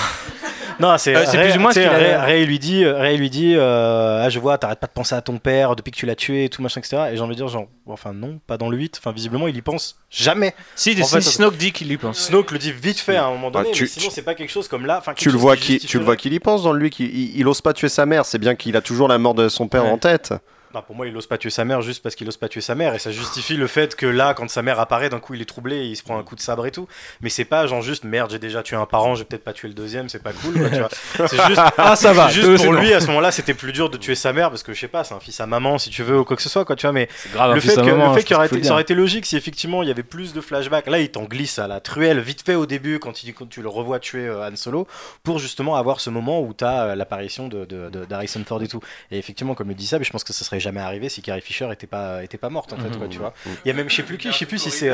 non, 0.80 0.96
c'est 0.98 1.14
Euh, 1.16 1.24
plus 1.24 1.56
ou 1.56 1.60
moins 1.60 1.72
ce 1.72 1.80
tu 1.80 1.86
qu'il 1.86 1.94
Ray, 1.94 2.10
a- 2.12 2.22
Ray 2.22 2.44
lui 2.46 2.58
dit, 2.58 2.84
Ray 2.86 3.16
lui 3.16 3.30
dit, 3.30 3.54
euh, 3.56 4.22
ah 4.24 4.28
je 4.28 4.38
vois, 4.38 4.58
t'arrêtes 4.58 4.80
pas 4.80 4.86
de 4.86 4.92
penser 4.92 5.14
à 5.14 5.20
ton 5.22 5.38
père 5.38 5.76
depuis 5.76 5.90
que 5.90 5.96
tu 5.96 6.04
l'as 6.06 6.14
tué 6.14 6.44
et 6.44 6.48
tout 6.48 6.60
machin 6.62 6.80
etc. 6.80 7.04
Et 7.12 7.16
j'ai 7.16 7.22
envie 7.22 7.30
de 7.34 7.40
dire 7.40 7.48
genre, 7.48 7.66
enfin 7.86 8.12
non, 8.12 8.40
pas 8.46 8.56
dans 8.58 8.68
le 8.68 8.76
8. 8.76 8.96
Enfin 8.98 9.12
visiblement 9.12 9.48
il 9.48 9.56
y 9.56 9.62
pense 9.62 9.96
jamais. 10.10 10.54
Si, 10.74 10.90
En 11.00 11.04
si, 11.04 11.14
fait, 11.14 11.20
Snoke 11.20 11.56
dit 11.56 11.72
qu'il 11.72 11.90
y 11.92 11.96
pense. 11.96 12.18
Snoke 12.18 12.50
le 12.52 12.58
dit 12.58 12.72
vite 12.72 12.98
fait 12.98 13.16
à 13.16 13.26
un 13.26 13.30
moment 13.30 13.48
Ah, 13.54 13.58
donné, 13.62 13.70
tu- 13.72 13.84
mais 13.84 13.88
sinon 13.88 14.08
c'est 14.10 14.22
pas 14.22 14.34
quelque 14.34 14.50
chose 14.52 14.68
comme 14.68 14.84
là. 14.86 14.98
enfin, 14.98 15.12
quelque 15.12 15.20
Tu 15.22 15.28
le 15.28 15.32
chose 15.32 15.40
vois 15.40 15.56
qui 15.56 15.78
tu 15.78 15.98
le 15.98 16.04
vois 16.04 16.16
qu'il 16.16 16.32
y 16.32 16.40
pense 16.40 16.62
dans 16.62 16.72
lui, 16.72 16.90
qu'il 16.90 17.06
il, 17.14 17.38
il 17.38 17.46
ose 17.48 17.60
pas 17.60 17.72
tuer 17.72 17.88
sa 17.88 18.04
mère. 18.06 18.24
C'est 18.26 18.38
bien 18.38 18.54
qu'il 18.54 18.76
a 18.76 18.80
toujours 18.82 19.08
la 19.08 19.18
mort 19.18 19.34
de 19.34 19.48
son 19.48 19.68
père 19.68 19.84
en 19.86 19.98
tête. 19.98 20.32
Non, 20.74 20.82
pour 20.82 20.94
moi, 20.96 21.06
il 21.06 21.16
ose 21.16 21.26
pas 21.26 21.38
tuer 21.38 21.50
sa 21.50 21.64
mère 21.64 21.80
juste 21.82 22.02
parce 22.02 22.14
qu'il 22.14 22.28
ose 22.28 22.36
pas 22.36 22.48
tuer 22.48 22.60
sa 22.60 22.74
mère. 22.74 22.94
Et 22.94 22.98
ça 22.98 23.10
justifie 23.10 23.56
le 23.56 23.66
fait 23.66 23.94
que 23.96 24.06
là, 24.06 24.34
quand 24.34 24.48
sa 24.50 24.62
mère 24.62 24.78
apparaît, 24.80 25.08
d'un 25.08 25.20
coup, 25.20 25.34
il 25.34 25.40
est 25.42 25.46
troublé, 25.46 25.76
et 25.76 25.84
il 25.86 25.96
se 25.96 26.02
prend 26.02 26.18
un 26.18 26.22
coup 26.22 26.34
de 26.36 26.40
sabre 26.40 26.66
et 26.66 26.70
tout. 26.70 26.86
Mais 27.20 27.28
c'est 27.30 27.44
pas 27.44 27.66
genre 27.66 27.82
juste 27.82 28.04
merde, 28.04 28.30
j'ai 28.30 28.38
déjà 28.38 28.62
tué 28.62 28.76
un 28.76 28.86
parent, 28.86 29.14
je 29.14 29.20
vais 29.20 29.24
peut-être 29.26 29.44
pas 29.44 29.52
tuer 29.52 29.68
le 29.68 29.74
deuxième, 29.74 30.08
c'est 30.08 30.22
pas 30.22 30.32
cool. 30.32 30.54
quoi, 30.58 30.68
tu 30.70 30.78
vois. 30.78 30.88
C'est 31.28 31.46
juste, 31.46 31.60
Ah, 31.78 31.96
ça 31.96 32.12
va, 32.12 32.28
juste 32.28 32.62
pour 32.64 32.72
lui, 32.72 32.92
à 32.92 33.00
ce 33.00 33.06
moment-là, 33.08 33.30
c'était 33.32 33.54
plus 33.54 33.72
dur 33.72 33.88
de 33.90 33.96
tuer 33.96 34.14
sa 34.14 34.32
mère 34.32 34.50
parce 34.50 34.62
que 34.62 34.72
je 34.74 34.80
sais 34.80 34.88
pas, 34.88 35.04
c'est 35.04 35.14
un 35.14 35.20
fils 35.20 35.40
à 35.40 35.46
maman, 35.46 35.78
si 35.78 35.90
tu 35.90 36.02
veux, 36.02 36.18
ou 36.20 36.24
quoi 36.24 36.36
que 36.36 36.42
ce 36.42 36.48
soit, 36.48 36.64
quoi, 36.64 36.76
tu 36.76 36.86
vois. 36.86 36.92
Mais 36.92 37.08
grave, 37.32 37.54
le 37.54 37.60
fait, 37.60 37.76
que, 37.76 37.80
maman, 37.90 38.08
le 38.08 38.14
fait 38.14 38.20
je 38.20 38.26
qu'il 38.26 38.36
aurait 38.36 38.46
été, 38.46 38.62
ça 38.62 38.72
aurait 38.72 38.82
été 38.82 38.94
logique 38.94 39.26
si 39.26 39.36
effectivement 39.36 39.82
il 39.82 39.88
y 39.88 39.90
avait 39.90 40.02
plus 40.02 40.32
de 40.34 40.40
flashbacks. 40.40 40.86
Là, 40.88 40.98
il 41.00 41.08
t'en 41.10 41.24
glisse 41.24 41.58
à 41.58 41.66
la 41.68 41.80
truelle 41.80 42.20
vite 42.20 42.42
fait 42.44 42.54
au 42.54 42.66
début 42.66 42.98
quand, 42.98 43.24
il, 43.24 43.32
quand 43.34 43.48
tu 43.48 43.62
le 43.62 43.68
revois 43.68 43.98
tuer 43.98 44.26
euh, 44.26 44.46
Han 44.48 44.56
Solo 44.56 44.86
pour 45.22 45.38
justement 45.38 45.76
avoir 45.76 46.00
ce 46.00 46.10
moment 46.10 46.40
où 46.40 46.52
tu 46.52 46.64
as 46.64 46.94
l'apparition 46.96 47.48
de, 47.48 47.64
de, 47.64 47.88
de- 47.90 48.04
d'Harrison 48.04 48.42
Ford 48.46 48.62
et 48.62 48.68
tout. 48.68 48.80
Et 49.10 49.18
effectivement, 49.18 49.54
comme 49.54 49.68
le 49.68 49.74
dit 49.74 49.88
mais 49.92 50.04
je 50.04 50.10
pense 50.10 50.24
que 50.24 50.32
ça 50.32 50.44
serait 50.44 50.60
jamais 50.66 50.80
arrivé 50.80 51.08
si 51.08 51.22
Carrie 51.22 51.40
Fisher 51.40 51.68
était 51.72 51.86
pas, 51.86 52.22
était 52.24 52.38
pas 52.38 52.48
morte 52.50 52.72
en 52.72 52.76
fait, 52.76 52.88
Mhm. 52.90 52.96
quoi, 52.98 53.08
tu 53.08 53.18
vois. 53.18 53.32
Il 53.64 53.68
y 53.68 53.70
a 53.70 53.74
même, 53.74 53.88
je 53.88 53.94
sais 53.96 54.02
plus 54.02 54.18
qui, 54.18 54.30
je 54.32 54.36
sais 54.36 54.46
plus 54.46 54.58
si 54.58 54.70
c'est. 54.70 54.92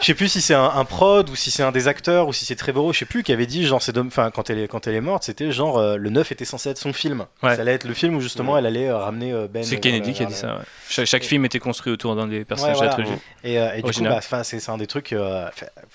Je 0.00 0.06
sais 0.06 0.14
plus 0.14 0.28
si 0.28 0.40
c'est 0.40 0.54
un, 0.54 0.64
un 0.64 0.84
prod 0.86 1.28
ou 1.28 1.36
si 1.36 1.50
c'est 1.50 1.62
un 1.62 1.72
des 1.72 1.86
acteurs 1.86 2.26
ou 2.26 2.32
si 2.32 2.46
c'est 2.46 2.56
Trevorrow, 2.56 2.94
je 2.94 3.00
sais 3.00 3.04
plus, 3.04 3.22
qui 3.22 3.32
avait 3.32 3.44
dit 3.46 3.66
genre 3.66 3.82
c'est 3.82 3.92
dom- 3.92 4.06
enfin 4.06 4.30
quand 4.30 4.48
elle 4.48 4.58
est 4.60 4.66
quand 4.68 4.86
elle 4.86 4.94
est 4.94 5.02
morte, 5.02 5.24
c'était 5.24 5.52
genre 5.52 5.76
euh, 5.78 5.96
le 5.98 6.08
9 6.08 6.32
était 6.32 6.46
censé 6.46 6.70
être 6.70 6.78
son 6.78 6.94
film. 6.94 7.26
Ouais. 7.42 7.54
Ça 7.54 7.60
allait 7.60 7.74
être 7.74 7.84
le 7.84 7.92
film 7.92 8.14
où 8.16 8.20
justement 8.22 8.56
elle 8.56 8.64
allait 8.64 8.88
euh, 8.88 8.96
ramener 8.96 9.30
euh, 9.34 9.46
Ben. 9.46 9.62
C'est 9.62 9.78
Kennedy 9.78 10.14
qui 10.14 10.22
a 10.22 10.26
dit 10.26 10.32
ça. 10.32 10.54
ouais. 10.56 11.04
Chaque, 11.04 11.22
film 11.24 11.44
était 11.44 11.58
construit 11.58 11.92
autour 11.92 12.16
d'un 12.16 12.26
des 12.28 12.46
personnages 12.46 12.76
Ouais, 12.80 12.86
de 12.86 12.86
la 12.86 12.94
voilà. 12.96 13.04
trilogie. 13.04 13.22
Et, 13.44 13.58
euh, 13.60 13.72
et 13.74 13.82
du 13.82 13.92
coup, 13.92 14.02
bah, 14.04 14.14
enfin, 14.16 14.42
c'est 14.42 14.66
un 14.70 14.78
des 14.78 14.86
trucs. 14.86 15.12
euh, 15.12 15.46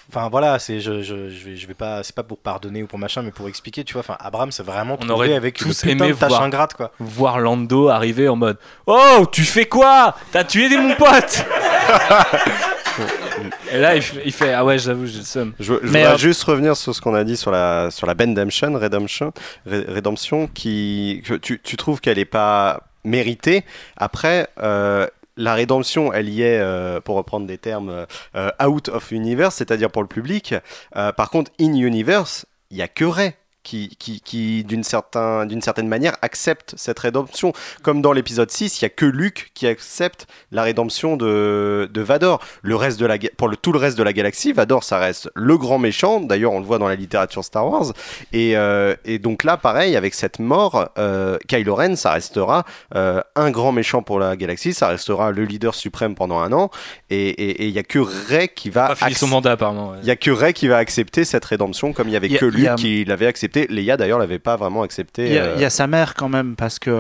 Enfin 0.10 0.30
voilà, 0.30 0.60
c'est 0.60 0.80
je, 0.80 1.02
je, 1.02 1.30
je 1.32 1.46
vais, 1.50 1.56
je 1.56 1.68
vais 1.68 1.74
pas, 1.74 2.04
c'est 2.04 2.14
pas 2.16 2.22
pour 2.24 2.38
pardonner 2.38 2.84
ou 2.84 2.88
pour 2.88 3.00
machin, 3.00 3.24
mais 3.24 3.32
pour 3.32 3.48
expliquer, 3.50 3.84
tu 3.84 3.94
vois. 3.94 4.02
Enfin, 4.02 4.18
Abraham, 4.20 4.52
c'est 4.52 4.62
vraiment 4.64 4.94
On 4.94 4.98
trouvé 4.98 5.14
aurait 5.14 5.34
avec 5.34 5.58
tous 5.58 5.84
aimé 5.86 6.12
voir, 6.12 6.44
ingrate, 6.44 6.76
quoi. 6.76 6.92
voir 7.00 7.40
Lando 7.40 7.88
arriver 7.90 8.30
en 8.30 8.36
mode 8.36 8.58
Oh, 8.88 9.26
tu 9.32 9.44
fais 9.44 9.66
quoi? 9.66 10.16
T'as 10.32 10.44
tué 10.44 10.70
des 10.70 10.78
mon 10.78 10.96
pote 10.96 11.46
Et 13.72 13.78
là, 13.78 13.96
il 13.96 14.02
fait, 14.02 14.22
il 14.26 14.32
fait, 14.32 14.54
Ah 14.54 14.64
ouais, 14.64 14.78
j'avoue, 14.80 15.06
j'ai 15.06 15.20
le 15.20 15.24
seum. 15.26 15.54
Je, 15.60 15.66
je 15.66 15.80
Mais, 15.92 16.00
voudrais 16.02 16.06
euh, 16.14 16.18
juste 16.18 16.44
revenir 16.44 16.78
sur 16.78 16.96
ce 16.96 17.02
qu'on 17.02 17.14
a 17.14 17.24
dit 17.24 17.36
sur 17.36 17.52
la, 17.52 17.90
sur 17.92 18.08
la 18.08 18.14
Bendemption, 18.14 18.74
Redemption, 18.74 19.34
Redemption, 19.66 20.48
qui, 20.48 21.22
que 21.26 21.34
tu, 21.34 21.60
tu 21.62 21.78
trouves 21.78 22.00
qu'elle 22.00 22.18
n'est 22.18 22.26
pas 22.26 22.82
méritée. 23.04 23.66
Après, 23.98 24.48
euh, 24.62 25.08
la 25.38 25.54
rédemption, 25.54 26.14
elle 26.14 26.30
y 26.30 26.44
est, 26.44 26.60
euh, 26.60 27.02
pour 27.02 27.18
reprendre 27.18 27.46
des 27.46 27.58
termes, 27.58 28.06
euh, 28.36 28.50
out 28.66 28.90
of 28.90 29.12
universe, 29.12 29.56
c'est-à-dire 29.56 29.92
pour 29.92 30.02
le 30.02 30.08
public. 30.08 30.56
Euh, 30.96 31.12
par 31.12 31.30
contre, 31.30 31.52
in 31.60 31.74
universe, 31.74 32.46
il 32.72 32.78
n'y 32.78 32.84
a 32.84 32.88
que 32.88 33.06
Ray 33.06 33.34
qui, 33.66 33.90
qui, 34.00 34.22
qui 34.22 34.64
d'une 34.64 34.84
certain, 34.84 35.46
d'une 35.46 35.62
certaine 35.62 35.88
manière, 35.90 36.16
accepte 36.22 36.74
cette 36.78 37.00
rédemption. 37.00 37.52
Comme 37.84 38.02
dans 38.02 38.14
l'épisode 38.14 38.50
6, 38.52 38.80
il 38.80 38.84
n'y 38.84 38.88
a 38.88 38.90
que 38.90 39.06
Luke 39.06 39.52
qui 39.54 39.68
accepte 39.68 40.28
la 40.52 40.64
rédemption 40.64 41.18
de, 41.18 41.90
de 41.92 42.02
Vador. 42.02 42.40
Le 42.62 42.76
reste 42.78 43.00
de 43.00 43.06
la, 43.06 43.18
pour 43.38 43.48
le, 43.50 43.58
tout 43.58 43.74
le 43.74 43.80
reste 43.80 43.98
de 43.98 44.04
la 44.04 44.14
galaxie, 44.14 44.54
Vador, 44.54 44.84
ça 44.84 45.00
reste 45.00 45.30
le 45.36 45.58
grand 45.58 45.80
méchant. 45.80 46.22
D'ailleurs, 46.22 46.54
on 46.54 46.60
le 46.60 46.66
voit 46.66 46.78
dans 46.78 46.88
la 46.88 46.96
littérature 46.96 47.44
Star 47.44 47.68
Wars. 47.68 47.92
Et, 48.32 48.56
euh, 48.56 48.96
et 49.04 49.20
donc 49.20 49.44
là, 49.44 49.58
pareil, 49.58 49.96
avec 49.98 50.14
cette 50.14 50.40
mort, 50.40 50.90
euh, 50.98 51.38
Kylo 51.48 51.74
Ren, 51.76 51.96
ça 51.96 52.12
restera 52.12 52.64
euh, 52.96 53.20
un 53.36 53.50
grand 53.52 53.72
méchant 53.72 54.04
pour 54.04 54.20
la 54.20 54.36
galaxie. 54.38 54.74
Ça 54.74 54.88
restera 54.90 55.32
le 55.32 55.44
leader 55.44 55.74
suprême 55.74 56.14
pendant 56.14 56.40
un 56.40 56.54
an. 56.54 56.70
Et 57.10 57.16
et- 57.30 57.64
et 57.64 57.68
il 57.68 57.74
n'y 57.74 57.80
a 57.80 57.84
que 57.84 58.00
Rey 58.00 58.50
qui 58.54 58.70
va... 58.70 58.90
Pas 58.90 58.96
fini 58.96 59.14
son 59.16 59.28
mandat, 59.28 59.54
apparemment. 59.54 59.92
ouais. 59.92 59.98
il 60.04 60.08
y 60.08 60.12
a 60.12 60.16
que 60.16 60.30
Rey 60.30 60.54
qui 60.54 60.68
va 60.68 60.78
accepter 60.78 61.26
cette 61.26 61.46
rédemption, 61.46 61.92
comme 61.94 62.08
il 62.08 62.12
y 62.12 62.16
avait 62.16 62.28
Il 62.28 62.34
y 62.34 62.36
a- 62.36 62.40
que 62.40 62.46
Luke 62.46 62.68
a- 62.68 62.76
qui 62.76 63.04
l'avait 63.06 63.26
accepté. 63.26 63.55
Leia 63.70 63.98
d'ailleurs 63.98 64.20
l'avait 64.20 64.40
pas 64.40 64.56
vraiment 64.56 64.84
accepté. 64.84 65.28
Il 65.28 65.34
y, 65.34 65.38
a, 65.38 65.44
euh, 65.44 65.54
il 65.56 65.62
y 65.62 65.66
a 65.66 65.70
sa 65.70 65.88
mère 65.88 66.14
quand 66.14 66.30
même, 66.30 66.56
parce 66.56 66.80
que 66.80 66.92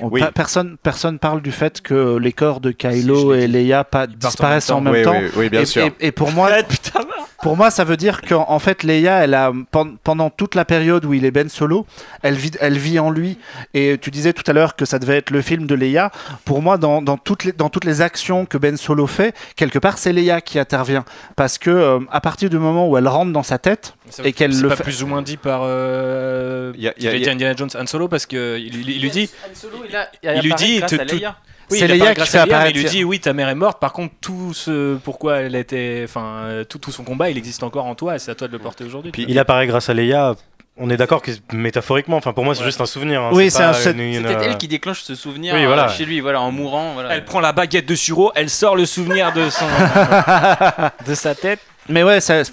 On- 0.00 0.08
Oui. 0.08 0.20
pa- 0.20 0.32
personne, 0.32 0.76
personne 0.82 1.18
parle 1.18 1.42
du 1.42 1.52
fait 1.52 1.80
que 1.80 2.16
les 2.16 2.32
corps 2.32 2.60
de 2.60 2.70
Kylo 2.72 3.34
et 3.34 3.46
Leia 3.46 3.84
pas, 3.84 4.06
disparaissent 4.06 4.70
en 4.70 4.80
même 4.80 4.94
Oui, 4.94 5.02
temps. 5.02 5.14
oui, 5.20 5.28
oui, 5.36 5.48
bien 5.50 5.60
et, 5.60 5.66
sûr. 5.66 5.84
et- 6.00 6.06
et 6.08 6.12
pour 6.12 6.32
moi, 6.32 6.48
pour 7.42 7.56
moi, 7.56 7.70
ça 7.70 7.84
veut 7.84 7.96
dire 7.96 8.22
qu'en 8.22 8.44
en 8.48 8.58
fait, 8.58 8.82
Leia, 8.82 9.24
elle 9.24 9.34
a 9.34 9.52
pen- 9.70 9.96
pendant 10.02 10.30
toute 10.30 10.54
la 10.54 10.64
période 10.64 11.04
où 11.04 11.12
il 11.14 11.24
est 11.24 11.30
Ben 11.30 11.48
Solo, 11.48 11.86
elle 12.22 12.34
vit, 12.34 12.52
elle 12.60 12.78
vit 12.78 12.98
en 12.98 13.10
lui. 13.10 13.38
Et 13.74 13.98
tu 14.00 14.10
disais 14.10 14.32
tout 14.32 14.48
à 14.48 14.52
l'heure 14.52 14.76
que 14.76 14.84
ça 14.84 14.98
devait 14.98 15.18
être 15.18 15.30
le 15.30 15.42
film 15.42 15.66
de 15.66 15.74
Leia. 15.74 16.10
Pour 16.44 16.62
moi, 16.62 16.78
dans, 16.78 17.02
dans 17.02 17.16
toutes 17.18 17.44
les 17.44 17.52
dans 17.52 17.68
toutes 17.68 17.84
les 17.84 18.00
actions 18.00 18.46
que 18.46 18.58
Ben 18.58 18.76
Solo 18.76 19.06
fait, 19.06 19.34
quelque 19.56 19.78
part, 19.78 19.98
c'est 19.98 20.12
Leia 20.12 20.40
qui 20.40 20.58
intervient 20.58 21.04
parce 21.36 21.58
que 21.58 21.70
euh, 21.70 21.98
à 22.10 22.20
partir 22.20 22.48
du 22.50 22.58
moment 22.58 22.88
où 22.88 22.96
elle 22.96 23.08
rentre 23.08 23.32
dans 23.32 23.42
sa 23.42 23.58
tête 23.58 23.94
et 24.24 24.32
qu'elle 24.32 24.54
c'est 24.54 24.62
le 24.62 24.68
pas 24.68 24.76
fait. 24.76 24.84
plus 24.84 25.02
ou 25.02 25.06
moins 25.06 25.22
dit 25.22 25.36
par 25.36 25.62
euh, 25.64 26.72
Y 26.76 26.88
a- 26.88 26.94
y 26.98 27.08
a- 27.08 27.16
y 27.16 27.28
Indiana 27.28 27.54
Jones 27.56 27.70
Han 27.78 27.86
Solo 27.86 28.08
parce 28.08 28.26
que 28.26 28.58
il, 28.58 28.74
il- 28.74 28.90
il 28.90 29.02
lui 29.02 29.10
dit 29.10 29.30
Han 29.44 29.54
Solo, 29.54 29.78
il, 29.88 29.96
a- 29.96 30.08
il 30.36 30.42
lui 30.42 30.54
dit 30.54 30.78
grâce 30.78 30.90
te- 30.90 31.00
à 31.00 31.06
tout- 31.06 31.16
Leia. 31.16 31.36
oui, 31.70 31.78
C'est 31.78 31.88
Leia 31.88 32.08
qui 32.10 32.14
grâce 32.16 32.30
fait 32.30 32.38
à 32.38 32.44
Leia, 32.44 32.46
mais 32.46 32.54
apparaître- 32.54 32.76
il 32.76 32.82
lui 32.82 32.88
dit 32.90 33.04
oui 33.04 33.20
ta 33.20 33.32
mère 33.32 33.48
est 33.48 33.54
morte 33.54 33.80
par 33.80 33.92
contre 33.92 34.14
tout 34.20 34.52
ce 34.54 34.96
pourquoi 34.96 35.38
elle 35.40 35.54
était 35.56 36.02
enfin 36.04 36.42
euh, 36.44 36.64
tout, 36.64 36.78
tout 36.78 36.90
son 36.92 37.04
combat 37.04 37.30
il 37.30 37.38
existe 37.38 37.62
encore 37.62 37.86
en 37.86 37.94
toi 37.94 38.16
et 38.16 38.18
c'est 38.18 38.30
à 38.30 38.34
toi 38.34 38.48
de 38.48 38.52
le 38.52 38.58
porter 38.58 38.84
aujourd'hui 38.84 39.12
Puis 39.12 39.24
il 39.28 39.38
apparaît 39.38 39.66
grâce 39.66 39.88
à 39.88 39.94
Leia. 39.94 40.34
On 40.78 40.88
est 40.88 40.96
d'accord 40.96 41.20
que 41.20 41.30
métaphoriquement, 41.52 42.16
enfin 42.16 42.32
pour 42.32 42.46
moi 42.46 42.54
c'est 42.54 42.64
juste 42.64 42.80
un 42.80 42.86
souvenir. 42.86 43.20
hein, 43.20 43.28
Oui, 43.34 43.50
c'est 43.50 43.62
un- 43.62 43.74
c'est- 43.74 43.90
une- 43.92 44.22
peut-être 44.22 44.38
euh, 44.40 44.44
elle 44.46 44.56
qui 44.56 44.68
déclenche 44.68 45.02
ce 45.02 45.14
souvenir 45.14 45.54
Oui, 45.54 45.64
euh, 45.64 45.66
voilà. 45.66 45.88
chez 45.88 46.06
lui, 46.06 46.20
voilà, 46.20 46.40
en 46.40 46.50
mourant. 46.50 46.94
Voilà. 46.94 47.14
elle 47.14 47.26
prend 47.26 47.40
la 47.40 47.52
baguette 47.52 47.84
de 47.86 47.94
Suro 47.94 48.32
elle 48.34 48.48
sort 48.48 48.74
le 48.74 48.86
souvenir 48.86 49.34
de 49.34 49.50
son 49.50 49.66
de 51.06 51.14
sa 51.14 51.34
tête 51.34 51.60
Mais 51.88 52.02
ouais, 52.04 52.20
ça- 52.20 52.44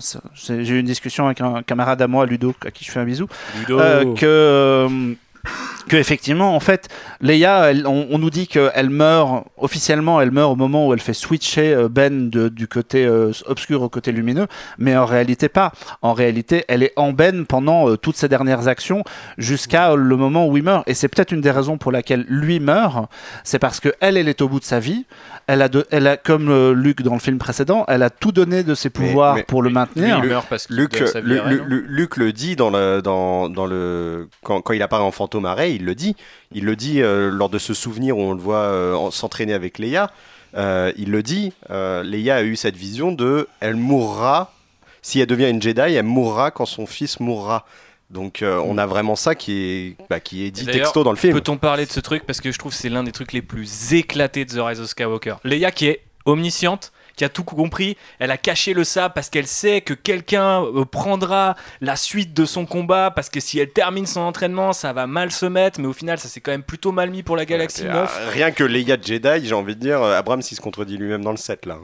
c'est- 0.00 0.18
c'est- 0.34 0.64
j'ai 0.64 0.74
eu 0.74 0.80
une 0.80 0.86
discussion 0.86 1.26
avec 1.26 1.40
un 1.40 1.62
camarade 1.62 2.02
à 2.02 2.08
moi, 2.08 2.26
Ludo, 2.26 2.54
à 2.66 2.70
qui 2.70 2.84
je 2.84 2.90
fais 2.90 3.00
un 3.00 3.04
bisou, 3.04 3.26
Ludo. 3.60 3.78
euh, 3.78 4.14
que, 4.14 4.26
euh, 4.26 5.14
que 5.88 5.96
effectivement, 5.96 6.54
en 6.56 6.60
fait, 6.60 6.88
Leia, 7.20 7.70
elle- 7.70 7.86
on, 7.86 8.06
on 8.10 8.18
nous 8.18 8.30
dit 8.30 8.46
qu'elle 8.46 8.90
meurt 8.90 9.44
officiellement, 9.58 10.20
elle 10.20 10.30
meurt 10.30 10.52
au 10.52 10.56
moment 10.56 10.86
où 10.88 10.92
elle 10.94 11.00
fait 11.00 11.12
switcher 11.14 11.74
euh, 11.74 11.88
Ben 11.88 12.30
de- 12.30 12.48
du 12.48 12.68
côté 12.68 13.04
euh, 13.04 13.32
obscur 13.46 13.82
au 13.82 13.88
côté 13.88 14.12
lumineux, 14.12 14.46
mais 14.78 14.96
en 14.96 15.04
réalité 15.06 15.48
pas. 15.48 15.72
En 16.02 16.12
réalité, 16.14 16.64
elle 16.68 16.82
est 16.82 16.92
en 16.96 17.12
Ben 17.12 17.44
pendant 17.46 17.88
euh, 17.88 17.96
toutes 17.96 18.16
ses 18.16 18.28
dernières 18.28 18.68
actions 18.68 19.04
jusqu'à 19.38 19.92
euh, 19.92 19.96
le 19.96 20.16
moment 20.16 20.46
où 20.46 20.56
il 20.56 20.62
meurt. 20.62 20.88
Et 20.88 20.94
c'est 20.94 21.08
peut-être 21.08 21.32
une 21.32 21.40
des 21.40 21.50
raisons 21.50 21.76
pour 21.78 21.92
laquelle 21.92 22.24
lui 22.28 22.60
meurt, 22.60 23.10
c'est 23.44 23.58
parce 23.58 23.80
que 23.80 23.90
elle, 24.00 24.16
elle 24.16 24.28
est 24.28 24.40
au 24.42 24.48
bout 24.48 24.60
de 24.60 24.64
sa 24.64 24.80
vie. 24.80 25.04
Elle 25.46 25.60
a, 25.60 25.68
de- 25.68 25.86
elle 25.90 26.06
a 26.06 26.16
comme 26.16 26.48
euh, 26.48 26.72
Luke 26.72 27.02
dans 27.02 27.12
le 27.14 27.20
film 27.20 27.36
précédent, 27.38 27.84
elle 27.88 28.02
a 28.02 28.08
tout 28.10 28.32
donné 28.32 28.62
de 28.62 28.74
ses 28.74 28.88
pouvoirs 28.90 29.34
mais- 29.34 29.42
pour 29.42 29.62
le 29.62 29.68
maintenir. 29.70 30.20
il 30.22 30.28
meurt 30.30 30.46
parce 30.48 30.66
qu'il 30.66 30.76
Luc, 30.76 30.98
donne 30.98 31.06
sa 31.08 31.20
vie 31.20 31.28
Lu- 31.28 31.38
à 31.38 31.42
Rey, 31.44 31.50
Lu- 31.54 31.58
non 31.60 31.64
Lu- 31.66 31.84
Luc 31.88 32.16
le 32.16 32.32
dit 32.32 32.56
dans 32.56 32.70
le, 32.70 33.02
dans, 33.02 33.50
dans 33.50 33.66
le, 33.66 34.28
quand, 34.42 34.62
quand 34.62 34.72
il 34.72 34.82
apparaît 34.82 35.02
en 35.02 35.10
fantôme 35.10 35.33
Rey, 35.42 35.74
il 35.74 35.84
le 35.84 35.94
dit. 35.94 36.14
Il 36.52 36.64
le 36.64 36.76
dit 36.76 37.02
euh, 37.02 37.30
lors 37.30 37.48
de 37.48 37.58
ce 37.58 37.74
souvenir 37.74 38.16
où 38.16 38.20
on 38.22 38.32
le 38.34 38.40
voit 38.40 38.56
euh, 38.58 38.94
en- 38.94 39.10
s'entraîner 39.10 39.52
avec 39.54 39.78
Leia. 39.78 40.10
Euh, 40.56 40.92
il 40.96 41.10
le 41.10 41.22
dit. 41.22 41.52
Leia 41.70 42.36
a 42.36 42.42
eu 42.42 42.54
cette 42.56 42.76
vision 42.76 43.10
de, 43.12 43.48
elle 43.60 43.76
mourra 43.76 44.52
si 45.02 45.20
elle 45.20 45.26
devient 45.26 45.50
une 45.50 45.60
Jedi, 45.60 45.80
elle 45.80 46.04
mourra 46.04 46.50
quand 46.50 46.64
son 46.64 46.86
fils 46.86 47.20
mourra. 47.20 47.66
Donc 48.10 48.42
euh, 48.42 48.58
on 48.64 48.78
a 48.78 48.86
vraiment 48.86 49.16
ça 49.16 49.34
qui 49.34 49.52
est, 49.52 49.96
bah, 50.08 50.20
qui 50.20 50.44
est 50.44 50.50
dit 50.50 50.64
texto 50.66 51.02
dans 51.04 51.10
le 51.10 51.16
film. 51.16 51.32
Peut-on 51.34 51.56
parler 51.56 51.84
de 51.84 51.90
ce 51.90 52.00
truc? 52.00 52.24
Parce 52.24 52.40
que 52.40 52.52
je 52.52 52.58
trouve 52.58 52.72
que 52.72 52.78
c'est 52.78 52.88
l'un 52.88 53.02
des 53.02 53.12
trucs 53.12 53.32
les 53.32 53.42
plus 53.42 53.92
éclatés 53.92 54.44
de 54.44 54.50
The 54.54 54.60
Rise 54.60 54.80
of 54.80 54.86
Skywalker. 54.86 55.34
Leia 55.44 55.70
qui 55.72 55.86
est 55.88 56.00
omnisciente, 56.24 56.92
qui 57.16 57.24
a 57.24 57.28
tout 57.28 57.44
compris, 57.44 57.96
elle 58.18 58.30
a 58.30 58.36
caché 58.36 58.74
le 58.74 58.84
sabre 58.84 59.14
parce 59.14 59.30
qu'elle 59.30 59.46
sait 59.46 59.80
que 59.80 59.94
quelqu'un 59.94 60.62
euh, 60.64 60.84
prendra 60.84 61.56
la 61.80 61.96
suite 61.96 62.34
de 62.34 62.44
son 62.44 62.66
combat 62.66 63.10
parce 63.10 63.28
que 63.30 63.40
si 63.40 63.58
elle 63.58 63.70
termine 63.70 64.06
son 64.06 64.20
entraînement, 64.20 64.72
ça 64.72 64.92
va 64.92 65.06
mal 65.06 65.30
se 65.30 65.46
mettre, 65.46 65.80
mais 65.80 65.86
au 65.86 65.92
final 65.92 66.18
ça 66.18 66.28
s'est 66.28 66.40
quand 66.40 66.50
même 66.52 66.62
plutôt 66.62 66.92
mal 66.92 67.10
mis 67.10 67.22
pour 67.22 67.36
la 67.36 67.44
galaxie 67.44 67.82
Et, 67.82 67.88
9. 67.88 67.94
euh, 68.20 68.30
rien 68.30 68.50
que 68.50 68.64
Leia 68.64 68.96
Jedi, 69.00 69.46
j'ai 69.46 69.54
envie 69.54 69.76
de 69.76 69.80
dire, 69.80 70.02
euh, 70.02 70.18
Abrams 70.18 70.42
il 70.48 70.56
se 70.56 70.60
contredit 70.60 70.96
lui-même 70.96 71.22
dans 71.22 71.30
le 71.30 71.36
set 71.36 71.66
là. 71.66 71.78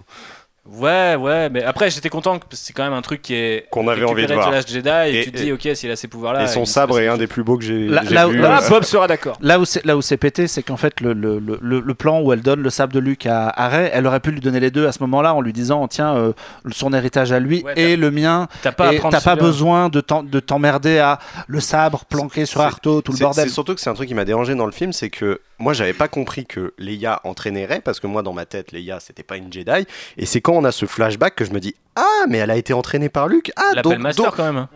Ouais, 0.69 1.17
ouais, 1.17 1.49
mais 1.49 1.65
après 1.65 1.91
j'étais 1.91 2.11
content 2.11 2.39
que 2.39 2.45
c'est 2.53 2.75
quand 2.75 2.85
même 2.85 2.93
un 2.93 3.01
truc 3.01 3.23
qui 3.23 3.35
est 3.35 3.67
Qu'on 3.71 3.89
avait 3.89 4.05
envie 4.05 4.27
de 4.27 4.35
voir. 4.35 4.51
Last 4.51 4.71
Jedi 4.71 4.89
et, 5.07 5.21
Et- 5.21 5.25
tu 5.25 5.33
te 5.33 5.39
dis 5.39 5.53
ok 5.53 5.69
s'il 5.75 5.91
a 5.91 5.97
ces 5.97 6.07
pouvoirs 6.07 6.35
là 6.35 6.45
et 6.45 6.47
son 6.49 6.67
sabre 6.67 7.01
est 7.01 7.09
un 7.09 7.17
des 7.17 7.27
plus 7.27 7.43
beaux 7.43 7.57
que 7.57 7.65
j'ai 7.65 7.87
Là- 7.89 8.03
là- 8.03 8.27
vu. 8.29 8.37
là- 8.39 8.63
euh, 8.63 8.69
Bob 8.69 8.85
sera 8.85 9.07
d'accord. 9.07 9.39
Là 9.41 9.59
où 9.59 9.65
c'est 9.65 9.85
là 9.87 9.97
où 9.97 10.03
c'est 10.03 10.19
pété, 10.19 10.47
c'est 10.47 10.63
qu'en 10.63 10.77
fait 10.77 11.01
le, 11.01 11.15
le, 11.15 11.41
le, 11.41 11.95
plan 11.95 12.21
où 12.21 12.33
elle 12.33 12.43
donne 12.43 12.61
le 12.61 12.69
sabre 12.71 12.93
de 12.93 12.99
Luke 13.01 13.25
à, 13.27 13.49
à 13.49 13.69
Rey, 13.69 13.91
elle 13.95 14.07
aurait 14.07 14.21
pu 14.21 14.33
lui 14.33 14.41
donner 14.41 14.61
les 14.61 14.71
deux 14.71 14.87
à 14.87 14.93
ce 14.93 14.99
moment-là 15.01 15.35
en 15.35 15.41
lui 15.41 15.55
disant 15.55 15.89
tiens 15.89 16.15
euh, 16.15 16.33
son 16.71 16.93
héritage 16.93 17.33
à 17.33 17.41
lui 17.41 17.63
Ouais, 17.65 17.73
et 17.77 17.97
le 17.97 18.11
mien. 18.11 18.47
T'as 18.63 18.73
pas 18.73 18.93
et 18.93 19.01
t'as 19.01 19.21
pas 19.23 19.37
besoin 19.37 19.89
de 19.89 20.03
de 20.25 20.41
t'emmerder 20.41 20.99
à 20.99 21.19
le 21.47 21.61
sabre 21.61 22.05
planqué 22.05 22.45
sur 22.45 22.61
Arto, 22.61 23.01
tout 23.01 23.13
le 23.13 23.19
bordel. 23.19 23.47
C'est 23.49 23.53
surtout 23.55 23.75
que 23.75 23.81
c'est 23.81 23.91
un 23.91 23.95
truc 23.95 24.09
qui 24.09 24.15
m'a 24.15 24.25
dérangé 24.27 24.55
dans 24.55 24.67
le 24.67 24.73
film, 24.73 24.93
c'est 24.93 25.11
que 25.11 25.41
moi 25.59 25.73
j'avais 25.73 25.93
pas 25.95 26.09
compris 26.09 26.45
que 26.47 26.75
Leia 26.79 27.21
entraînerait 27.25 27.81
parce 27.81 27.99
que 27.99 28.07
moi 28.07 28.23
dans 28.23 28.33
ma 28.33 28.45
tête 28.47 28.73
Leia 28.73 28.99
c'était 29.01 29.23
pas 29.23 29.37
une 29.37 29.53
Jedi 29.53 29.87
et 30.17 30.27
c'est 30.27 30.41
quand 30.51 30.57
on 30.57 30.65
a 30.65 30.73
ce 30.73 30.85
flashback 30.85 31.37
que 31.37 31.45
je 31.45 31.53
me 31.53 31.61
dis 31.61 31.77
ah 31.95 32.25
mais 32.29 32.39
elle 32.39 32.51
a 32.51 32.57
été 32.57 32.73
entraînée 32.73 33.09
par 33.09 33.29
Luke 33.29 33.53
ah 33.55 33.63
L'appelle 33.75 33.83
donc, 33.93 33.99
Master 34.01 34.25
donc- 34.25 34.35
quand 34.37 34.45
même. 34.45 34.57
hein. 34.57 34.69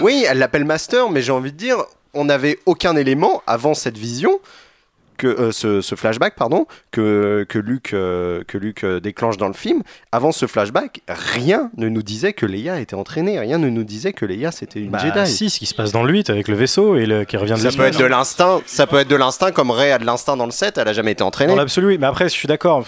oui 0.00 0.24
elle 0.28 0.38
l'appelle 0.38 0.64
Master 0.64 1.10
mais 1.10 1.20
j'ai 1.20 1.32
envie 1.32 1.50
de 1.50 1.56
dire 1.56 1.78
on 2.14 2.26
n'avait 2.26 2.58
aucun 2.64 2.94
élément 2.94 3.42
avant 3.48 3.74
cette 3.74 3.98
vision 3.98 4.38
que 5.16 5.26
euh, 5.26 5.52
ce, 5.52 5.80
ce 5.80 5.94
flashback 5.94 6.34
pardon 6.36 6.66
que 6.90 7.44
que 7.48 7.58
Luke 7.58 7.90
euh, 7.94 8.42
que 8.46 8.58
Luke 8.58 8.84
euh, 8.84 9.00
déclenche 9.00 9.36
dans 9.36 9.48
le 9.48 9.54
film 9.54 9.82
avant 10.12 10.32
ce 10.32 10.46
flashback 10.46 11.00
rien 11.08 11.70
ne 11.76 11.88
nous 11.88 12.02
disait 12.02 12.32
que 12.32 12.46
Leia 12.46 12.80
était 12.80 12.94
entraînée 12.94 13.38
rien 13.38 13.58
ne 13.58 13.68
nous 13.68 13.84
disait 13.84 14.12
que 14.12 14.24
Leia 14.26 14.50
c'était 14.52 14.80
une 14.80 14.90
Bah, 14.90 14.98
Jedi 14.98 15.26
si, 15.30 15.50
ce 15.50 15.58
qui 15.58 15.66
se 15.66 15.74
passe 15.74 15.92
dans 15.92 16.02
le 16.02 16.12
8 16.12 16.30
avec 16.30 16.48
le 16.48 16.54
vaisseau 16.54 16.96
et 16.96 17.06
le, 17.06 17.24
qui 17.24 17.36
revient 17.36 17.54
de 17.54 17.58
ça 17.58 17.70
peut 17.72 17.84
être 17.84 17.98
de 17.98 18.04
l'instinct, 18.04 18.60
ça 18.66 18.86
peut 18.86 18.98
être 18.98 19.08
de 19.08 19.16
l'instinct 19.16 19.52
comme 19.52 19.70
Rey 19.70 19.90
a 19.92 19.98
de 19.98 20.04
l'instinct 20.04 20.36
dans 20.36 20.46
le 20.46 20.50
set, 20.52 20.78
elle 20.78 20.88
a 20.88 20.92
jamais 20.92 21.12
été 21.12 21.22
entraînée. 21.22 21.52
Dans 21.52 21.56
l'absolu. 21.58 21.98
Mais 21.98 22.06
après, 22.06 22.24
je 22.28 22.34
suis 22.34 22.48
d'accord. 22.48 22.84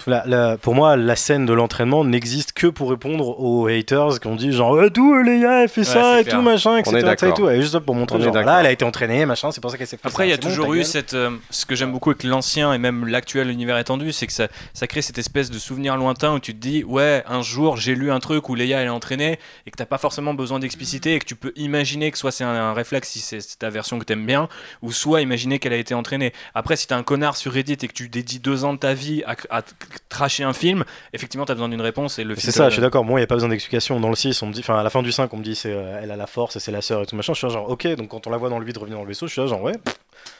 Pour 0.61 0.75
moi, 0.75 0.95
la 0.95 1.15
scène 1.15 1.45
de 1.45 1.53
l'entraînement 1.53 2.03
n'existe 2.03 2.53
que 2.53 2.67
pour 2.67 2.89
répondre 2.89 3.39
aux 3.39 3.67
haters 3.67 4.19
qui 4.19 4.27
ont 4.27 4.35
dit 4.35 4.51
genre 4.51 4.75
euh, 4.75 4.89
tout, 4.89 5.15
Leia, 5.21 5.63
elle 5.63 5.69
fait 5.69 5.83
ça 5.83 6.19
et 6.19 6.23
clair. 6.23 6.35
tout, 6.37 6.41
machin, 6.41 6.71
On 6.71 6.77
etc. 6.77 6.95
est 6.97 7.23
Et 7.27 7.33
tout. 7.33 7.49
Et 7.49 7.61
juste 7.61 7.77
pour 7.79 7.95
montrer 7.95 8.21
genre, 8.21 8.33
là, 8.35 8.59
elle 8.59 8.65
a 8.65 8.71
été 8.71 8.85
entraînée, 8.85 9.25
machin, 9.25 9.51
c'est 9.51 9.61
pour 9.61 9.71
ça 9.71 9.77
qu'elle 9.77 9.87
s'est 9.87 9.97
fait 9.97 10.07
Après, 10.07 10.27
il 10.27 10.29
y 10.29 10.33
a 10.33 10.37
toujours 10.37 10.73
eu 10.73 10.83
cette. 10.83 11.13
euh, 11.13 11.31
ce 11.49 11.65
que 11.65 11.75
j'aime 11.75 11.91
beaucoup 11.91 12.11
l'ancien 12.23 12.73
et 12.73 12.77
même 12.77 13.07
l'actuel 13.07 13.49
univers 13.49 13.77
étendu, 13.77 14.11
c'est 14.11 14.27
que 14.27 14.33
ça, 14.33 14.47
ça 14.73 14.87
crée 14.87 15.01
cette 15.01 15.17
espèce 15.17 15.49
de 15.49 15.59
souvenir 15.59 15.97
lointain 15.97 16.33
où 16.33 16.39
tu 16.39 16.53
te 16.53 16.59
dis, 16.59 16.83
ouais, 16.83 17.23
un 17.27 17.41
jour 17.41 17.77
j'ai 17.77 17.95
lu 17.95 18.11
un 18.11 18.19
truc 18.19 18.49
où 18.49 18.55
Leia 18.55 18.79
elle 18.79 18.87
est 18.87 18.89
entraînée 18.89 19.39
et 19.65 19.71
que 19.71 19.77
t'as 19.77 19.85
pas 19.85 19.97
forcément 19.97 20.33
besoin 20.33 20.59
d'expliciter 20.59 21.15
et 21.15 21.19
que 21.19 21.25
tu 21.25 21.35
peux 21.35 21.53
imaginer 21.55 22.11
que 22.11 22.17
soit 22.17 22.31
c'est 22.31 22.43
un, 22.43 22.49
un 22.49 22.73
réflexe 22.73 23.09
si 23.09 23.19
c'est 23.19 23.39
ta 23.57 23.69
version 23.69 23.99
que 23.99 24.05
t'aimes 24.05 24.25
bien, 24.25 24.47
ou 24.81 24.91
soit 24.91 25.21
imaginer 25.21 25.59
qu'elle 25.59 25.73
a 25.73 25.77
été 25.77 25.93
entraînée. 25.93 26.33
Après, 26.53 26.75
si 26.75 26.87
t'es 26.87 26.93
un 26.93 27.03
connard 27.03 27.35
sur 27.35 27.53
Reddit 27.53 27.73
et 27.73 27.87
que 27.87 27.93
tu 27.93 28.09
dédies 28.09 28.39
deux 28.39 28.63
ans 28.63 28.73
de 28.73 28.79
ta 28.79 28.93
vie 28.93 29.23
à, 29.25 29.61
tracher 30.09 30.43
un 30.43 30.53
film, 30.53 30.83
effectivement 31.13 31.45
t'as 31.45 31.53
besoin 31.53 31.69
d'une 31.69 31.81
réponse 31.81 32.19
et 32.19 32.23
le 32.23 32.35
film. 32.35 32.45
C'est 32.45 32.51
ça, 32.51 32.69
je 32.69 32.73
suis 32.73 32.81
d'accord. 32.81 33.05
Moi, 33.05 33.19
il 33.19 33.21
n'y 33.21 33.25
a 33.25 33.27
pas 33.27 33.35
besoin 33.35 33.49
d'explication. 33.49 33.99
Dans 33.99 34.09
le 34.09 34.15
6, 34.15 34.41
on 34.41 34.47
me 34.47 34.53
dit, 34.53 34.61
enfin, 34.61 34.77
à 34.77 34.83
la 34.83 34.89
fin 34.89 35.03
du 35.03 35.11
5, 35.11 35.33
on 35.33 35.37
me 35.37 35.43
dit, 35.43 35.55
c'est, 35.55 35.71
euh, 35.71 35.99
elle 36.01 36.11
a 36.11 36.15
la 36.15 36.27
force 36.27 36.55
et 36.55 36.59
c'est 36.59 36.71
la 36.71 36.81
sœur 36.81 37.01
et 37.01 37.05
tout 37.05 37.15
machin. 37.15 37.33
Je 37.33 37.39
suis 37.39 37.47
là, 37.47 37.53
genre, 37.53 37.69
ok, 37.69 37.87
donc 37.95 38.09
quand 38.09 38.27
on 38.27 38.29
la 38.29 38.37
voit 38.37 38.49
dans 38.49 38.59
le 38.59 38.65
8 38.65 38.77
revenir 38.77 38.97
dans 38.97 39.03
le 39.03 39.09
vaisseau, 39.09 39.27
je 39.27 39.33
suis 39.33 39.41
là, 39.41 39.47
genre, 39.47 39.61
ouais, 39.61 39.77
pff, 39.77 39.95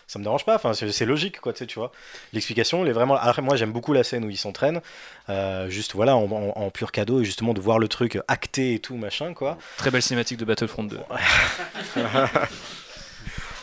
ça 0.08 0.18
me 0.20 0.24
dérange 0.24 0.44
pas. 0.46 0.56
Enfin, 0.56 0.74
c'est 0.74 1.06
logique, 1.06 1.40
quoi, 1.40 1.54
tu 1.54 1.60
sais, 1.60 1.68
tu 1.68 1.78
vois. 1.80 1.92
L'explication, 2.34 2.82
elle 2.84 2.90
est 2.90 2.94
vraiment. 2.94 3.16
Après, 3.16 3.42
moi, 3.42 3.56
j'aime 3.56 3.72
beaucoup 3.72 3.94
la 3.94 4.04
scène 4.04 4.26
où 4.26 4.30
ils 4.30 4.38
s'entraînent, 4.38 4.82
euh, 5.30 5.70
juste, 5.70 5.94
voilà, 5.94 6.16
en, 6.16 6.32
en- 6.32 6.54
en 6.56 6.70
pur 6.72 6.92
cadeau, 6.92 7.22
et 7.22 7.26
justement 7.26 7.54
de 7.54 7.62
voir 7.62 7.78
le 7.80 7.88
truc 7.88 8.18
acté 8.28 8.74
et 8.74 8.80
tout, 8.80 8.96
machin, 8.96 9.34
quoi. 9.34 9.58
Très 9.78 9.92
belle 9.92 10.02
cinématique 10.02 10.38
de 10.40 10.46
Battlefront 10.46 10.84
2. 10.84 11.00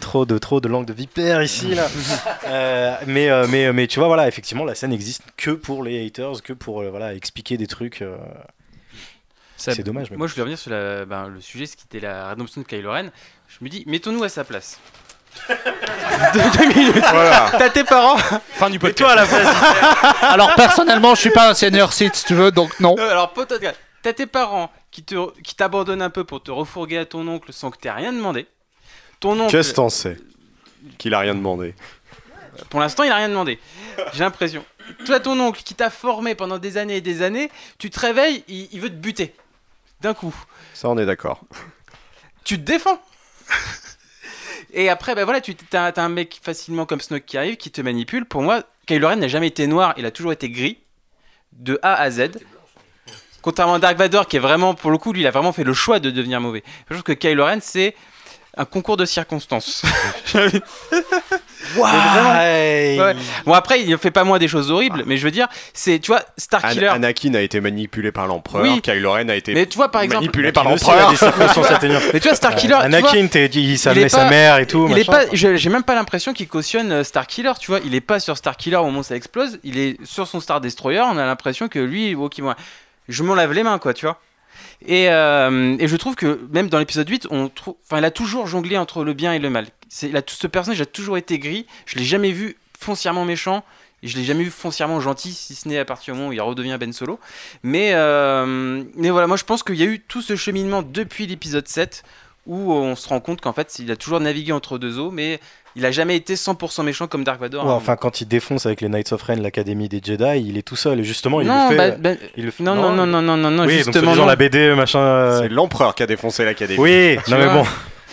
trop 0.01 0.24
de 0.26 0.38
trop 0.38 0.60
de 0.60 0.68
langue 0.68 0.86
de 0.86 0.93
vipère 0.93 1.43
ici 1.43 1.74
là. 1.74 1.88
Euh, 2.47 2.94
mais, 3.06 3.28
euh, 3.28 3.47
mais 3.51 3.72
mais 3.72 3.88
tu 3.88 3.98
vois 3.98 4.06
voilà 4.06 4.28
effectivement 4.28 4.64
la 4.64 4.76
scène 4.76 4.93
existe 4.93 5.22
que 5.36 5.51
pour 5.51 5.82
les 5.82 6.06
haters, 6.06 6.43
que 6.44 6.52
pour 6.52 6.80
euh, 6.82 6.90
voilà 6.90 7.12
expliquer 7.14 7.56
des 7.56 7.66
trucs. 7.66 8.02
euh, 8.02 8.16
c'est 9.56 9.82
dommage. 9.82 10.10
Mais 10.12 10.16
Moi, 10.16 10.26
je 10.28 10.32
voulais 10.34 10.43
revenir 10.43 10.59
sur 10.59 10.70
la- 10.70 11.05
ben, 11.06 11.26
le 11.28 11.40
sujet, 11.40 11.66
ce 11.66 11.76
qui 11.76 11.86
était 11.86 11.98
la 11.98 12.28
rédemption 12.28 12.60
de 12.60 12.66
Kylo 12.66 12.93
Ren. 12.93 13.10
Je 13.48 13.56
me 13.64 13.68
dis, 13.68 13.82
mettons-nous 13.86 14.22
à 14.22 14.28
sa 14.28 14.44
place. 14.44 14.78
Deux, 16.35 16.41
deux 16.59 16.67
minutes. 16.75 17.05
Voilà. 17.11 17.51
T'as 17.59 17.71
tes 17.71 17.85
parents. 17.85 18.17
Fin 18.53 18.71
du 18.71 18.79
podcast. 18.79 18.99
toi 18.99 19.13
à 19.13 19.17
la 19.17 19.27
place. 19.27 20.23
Alors 20.23 20.55
personnellement, 20.55 21.15
je 21.15 21.21
suis 21.21 21.31
pas 21.31 21.51
un 21.51 21.55
senior 21.55 21.93
site 21.93 22.15
si 22.17 22.25
tu 22.25 22.35
veux, 22.35 22.51
donc 22.51 22.79
non. 22.81 22.97
Euh, 22.99 23.11
Alors, 23.11 23.33
t'as 24.03 24.13
tes 24.13 24.27
parents 24.27 24.71
qui 24.91 25.03
te, 25.03 25.41
qui 25.43 25.55
t'abandonnent 25.55 26.03
un 26.03 26.11
peu 26.11 26.25
pour 26.25 26.43
te 26.43 26.51
refourguer 26.51 26.99
à 26.99 27.05
ton 27.05 27.27
oncle 27.29 27.53
sans 27.53 27.71
que 27.71 27.79
t'aies 27.79 27.91
rien 27.91 28.13
demandé. 28.13 28.47
Ton 29.21 29.39
oncle, 29.41 29.51
Qu'est-ce 29.51 29.71
que 29.71 29.77
t'en 29.77 29.89
sais 29.89 30.17
Qu'il 30.99 31.15
a 31.15 31.19
rien 31.21 31.35
demandé. 31.35 31.75
pour 32.71 32.81
l'instant, 32.81 33.03
il 33.03 33.11
a 33.11 33.17
rien 33.17 33.29
demandé. 33.29 33.59
J'ai 34.13 34.21
l'impression. 34.25 34.65
Toi, 35.05 35.21
ton 35.21 35.39
oncle 35.41 35.63
qui 35.63 35.75
t'a 35.75 35.91
formé 35.91 36.35
pendant 36.35 36.59
des 36.59 36.77
années 36.77 36.97
et 36.97 37.01
des 37.01 37.23
années, 37.23 37.51
tu 37.79 37.91
te 37.91 37.99
réveilles, 37.99 38.45
il, 38.49 38.69
il 38.73 38.81
veut 38.81 38.89
te 38.91 38.95
buter. 38.95 39.35
D'un 40.01 40.15
coup. 40.15 40.35
Ça, 40.75 40.89
on 40.89 40.99
est 40.99 41.07
d'accord. 41.07 41.41
tu 42.45 42.57
te 42.59 42.63
défends. 42.63 43.01
Et 44.77 44.90
après, 44.90 45.15
ben 45.15 45.24
voilà, 45.24 45.40
tu 45.40 45.55
t'as 45.55 45.90
un 45.97 46.09
mec 46.11 46.39
facilement 46.43 46.85
comme 46.85 47.01
Snoke 47.01 47.24
qui 47.24 47.39
arrive, 47.39 47.57
qui 47.57 47.70
te 47.70 47.81
manipule. 47.81 48.27
Pour 48.27 48.43
moi, 48.43 48.62
Kylo 48.86 49.09
Ren 49.09 49.16
n'a 49.16 49.27
jamais 49.27 49.47
été 49.47 49.66
noir, 49.66 49.94
il 49.97 50.05
a 50.05 50.11
toujours 50.11 50.32
été 50.32 50.51
gris, 50.51 50.78
de 51.53 51.78
A 51.82 51.94
à 51.94 52.11
Z. 52.11 52.32
Contrairement 53.40 53.74
à 53.74 53.78
Dark 53.78 53.97
Vador, 53.97 54.28
qui 54.28 54.36
est 54.36 54.40
vraiment, 54.40 54.74
pour 54.74 54.90
le 54.90 54.98
coup, 54.98 55.15
lui, 55.15 55.23
il 55.23 55.27
a 55.27 55.31
vraiment 55.31 55.53
fait 55.53 55.65
le 55.65 55.73
choix 55.73 55.98
de 55.98 56.11
devenir 56.11 56.43
mauvais. 56.43 56.62
Je 56.90 56.94
trouve 56.94 57.05
que 57.05 57.12
Kylo 57.12 57.47
Ren, 57.47 57.61
c'est 57.62 57.97
un 58.55 58.66
concours 58.66 58.98
de 58.98 59.07
circonstances. 59.07 59.82
Ouais. 61.76 62.97
Ouais. 62.98 63.16
Bon 63.44 63.52
après, 63.52 63.80
il 63.82 63.97
fait 63.98 64.10
pas 64.10 64.24
moins 64.24 64.38
des 64.38 64.48
choses 64.48 64.70
horribles, 64.70 65.02
mais 65.06 65.16
je 65.16 65.24
veux 65.24 65.30
dire, 65.30 65.48
c'est 65.74 65.98
tu 65.98 66.10
vois, 66.10 66.20
An- 66.20 66.24
Starkiller. 66.36 66.86
Anakin 66.88 67.34
a 67.34 67.40
été 67.40 67.60
manipulé 67.60 68.12
par 68.12 68.26
l'empereur, 68.26 68.62
Oui. 68.62 68.80
Kylo 68.82 69.12
Ren 69.12 69.28
a 69.28 69.34
été 69.34 69.55
Mais 69.55 69.66
tu 69.66 69.76
vois 69.76 69.90
par 69.90 70.02
exemple, 70.02 70.20
manipulé 70.22 70.52
par 70.52 70.64
l'empereur. 70.64 71.10
des 71.10 71.16
circonstances 71.16 71.70
atténuantes. 71.70 72.02
mais 72.12 72.20
tu 72.20 72.28
vois 72.28 72.36
Starkiller, 72.36 72.68
tu 72.82 72.88
vois, 72.88 73.10
Anakin, 73.10 73.26
t'es- 73.28 73.47
il 73.47 73.78
savait 73.78 74.01
il 74.02 74.06
est 74.06 74.09
sa 74.09 74.28
mère 74.28 74.59
et 74.59 74.66
tout. 74.66 74.86
il 74.90 74.98
est 74.98 75.05
pas, 75.05 75.22
je- 75.32 75.56
j'ai 75.56 75.70
même 75.70 75.82
pas 75.84 75.94
l'impression 75.94 76.32
qu'il 76.32 76.48
cautionne 76.48 76.93
euh, 76.93 77.05
Starkiller, 77.05 77.52
tu 77.60 77.70
vois, 77.70 77.80
il 77.84 77.94
est 77.94 78.01
pas 78.01 78.20
sur 78.20 78.36
Starkiller 78.36 78.76
au 78.76 78.84
moment 78.84 79.01
où 79.01 79.05
ça 79.05 79.16
explose, 79.16 79.59
il 79.64 79.78
est 79.78 79.97
sur 80.05 80.26
son 80.26 80.40
Star 80.40 80.60
Destroyer, 80.60 81.01
on 81.01 81.16
a 81.18 81.26
l'impression 81.26 81.68
que 81.68 81.78
lui, 81.78 82.14
ok, 82.14 82.38
moi, 82.38 82.56
je 83.09 83.22
m'en 83.22 83.34
lave 83.34 83.52
les 83.52 83.62
mains, 83.62 83.78
quoi, 83.78 83.94
tu 83.94 84.06
vois. 84.06 84.20
Et, 84.86 85.09
euh, 85.10 85.76
et 85.78 85.88
je 85.88 85.97
trouve 85.97 86.14
que 86.16 86.40
même 86.52 86.68
dans 86.68 86.78
l'épisode 86.78 87.09
8, 87.09 87.26
on 87.30 87.48
trouve, 87.48 87.74
enfin, 87.86 87.98
il 87.98 88.05
a 88.05 88.10
toujours 88.10 88.47
jonglé 88.47 88.76
entre 88.76 89.05
le 89.05 89.14
bien 89.14 89.32
et 89.32 89.38
le 89.38 89.48
mal. 89.51 89.66
Il 90.03 90.17
a 90.17 90.23
ce 90.27 90.47
personnage 90.47 90.81
a 90.81 90.87
toujours 90.87 91.17
été 91.17 91.39
gris. 91.39 91.67
Je 91.87 91.97
l'ai 91.99 92.05
jamais 92.05 92.33
vu 92.33 92.57
foncièrement 92.79 93.25
méchant. 93.25 93.65
Et 94.03 94.09
je 94.09 94.17
l'ai 94.19 94.25
jamais 94.25 94.45
vu 94.45 94.51
foncièrement 94.51 95.01
gentil, 95.01 95.33
si 95.33 95.55
ce 95.55 95.67
n'est 95.67 95.79
à 95.79 95.87
partir 95.87 96.13
du 96.13 96.19
moment 96.21 96.31
où 96.31 96.33
il 96.35 96.41
redevient 96.41 96.77
Ben 96.79 96.93
Solo. 96.93 97.19
Mais, 97.63 97.93
euh, 97.95 98.83
mais 98.95 99.09
voilà, 99.09 99.27
moi 99.27 99.39
je 99.39 99.45
pense 99.45 99.63
qu'il 99.63 99.77
y 99.77 99.83
a 99.83 99.87
eu 99.87 100.01
tout 100.01 100.21
ce 100.21 100.37
cheminement 100.37 100.83
depuis 100.83 101.27
l'épisode 101.27 101.67
7 101.67 102.03
où 102.47 102.73
on 102.73 102.95
se 102.95 103.09
rend 103.09 103.21
compte 103.21 103.41
qu'en 103.41 103.55
fait 103.55 103.79
il 103.79 103.91
a 103.91 103.97
toujours 103.97 104.21
navigué 104.21 104.53
entre 104.53 104.77
deux 104.79 104.99
eaux, 104.99 105.11
mais 105.11 105.41
il 105.77 105.85
a 105.87 105.91
jamais 105.91 106.15
été 106.15 106.35
100% 106.35 106.85
méchant 106.85 107.07
comme 107.07 107.25
Dark 107.25 107.41
Vador. 107.41 107.65
Ouais, 107.65 107.71
hein. 107.71 107.75
enfin, 107.75 107.97
quand 107.97 108.21
il 108.21 108.29
défonce 108.29 108.67
avec 108.67 108.83
les 108.83 108.89
Knights 108.91 109.13
of 109.13 109.23
Ren 109.23 109.37
l'académie 109.37 109.89
des 109.89 110.01
Jedi, 110.05 110.45
il 110.47 110.59
est 110.59 110.63
tout 110.63 110.77
seul. 110.77 111.01
Et 111.01 111.05
justement, 111.05 111.41
il 111.41 111.47
non, 111.49 111.71
le 111.71 111.77
fait. 111.77 111.91
bah, 111.93 111.97
bah, 111.99 112.21
il 112.37 112.45
le 112.45 112.51
fait- 112.51 112.63
non, 112.63 112.75
non, 112.75 112.93
non, 112.93 113.07
non, 113.07 113.23
non, 113.23 113.37
non, 113.39 113.51
non, 113.51 113.65
oui, 113.65 113.77
donc 113.77 113.85
justement. 113.87 113.93
soi-disant 114.05 114.23
non. 114.23 114.27
la 114.27 114.37
BD, 114.37 114.75
machin. 114.75 115.01
euh, 115.01 115.41
C'est 115.43 115.49
l'empereur 115.49 115.95
qui 115.95 116.03
a 116.03 116.07
défoncé 116.07 116.45
l'académie. 116.45 116.79
Oui, 116.79 117.17
non 117.29 117.39
mais 117.39 117.47
bon. 117.49 117.65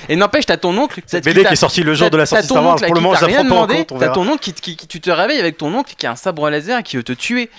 Et 0.09 0.15
n'empêche, 0.15 0.45
t'as 0.45 0.57
ton 0.57 0.77
oncle. 0.77 1.01
Cette 1.05 1.23
BD 1.25 1.43
qui 1.45 1.53
est 1.53 1.55
sortie 1.55 1.83
le 1.83 1.93
jour 1.93 2.09
de 2.09 2.17
la 2.17 2.25
sortie 2.25 2.47
ton 2.47 2.55
Star 2.55 2.65
Wars. 2.65 2.75
Pour 2.75 2.95
le 2.95 3.01
moment, 3.01 3.15
ça 3.15 3.25
rien 3.25 3.45
prend 3.45 3.55
pas 3.55 3.61
en 3.63 3.67
demandé, 3.67 3.85
T'as 3.99 4.09
ton 4.09 4.27
oncle 4.27 4.39
qui, 4.39 4.53
qui- 4.53 4.75
qui- 4.75 4.87
tu 4.87 4.99
te 5.01 5.09
réveilles 5.09 5.39
avec 5.39 5.57
ton 5.57 5.73
oncle 5.73 5.93
qui 5.97 6.05
a 6.05 6.11
un 6.11 6.15
sabre 6.15 6.49
laser 6.49 6.79
et 6.79 6.83
qui 6.83 6.97
veut 6.97 7.03
te 7.03 7.13
tuer. 7.13 7.49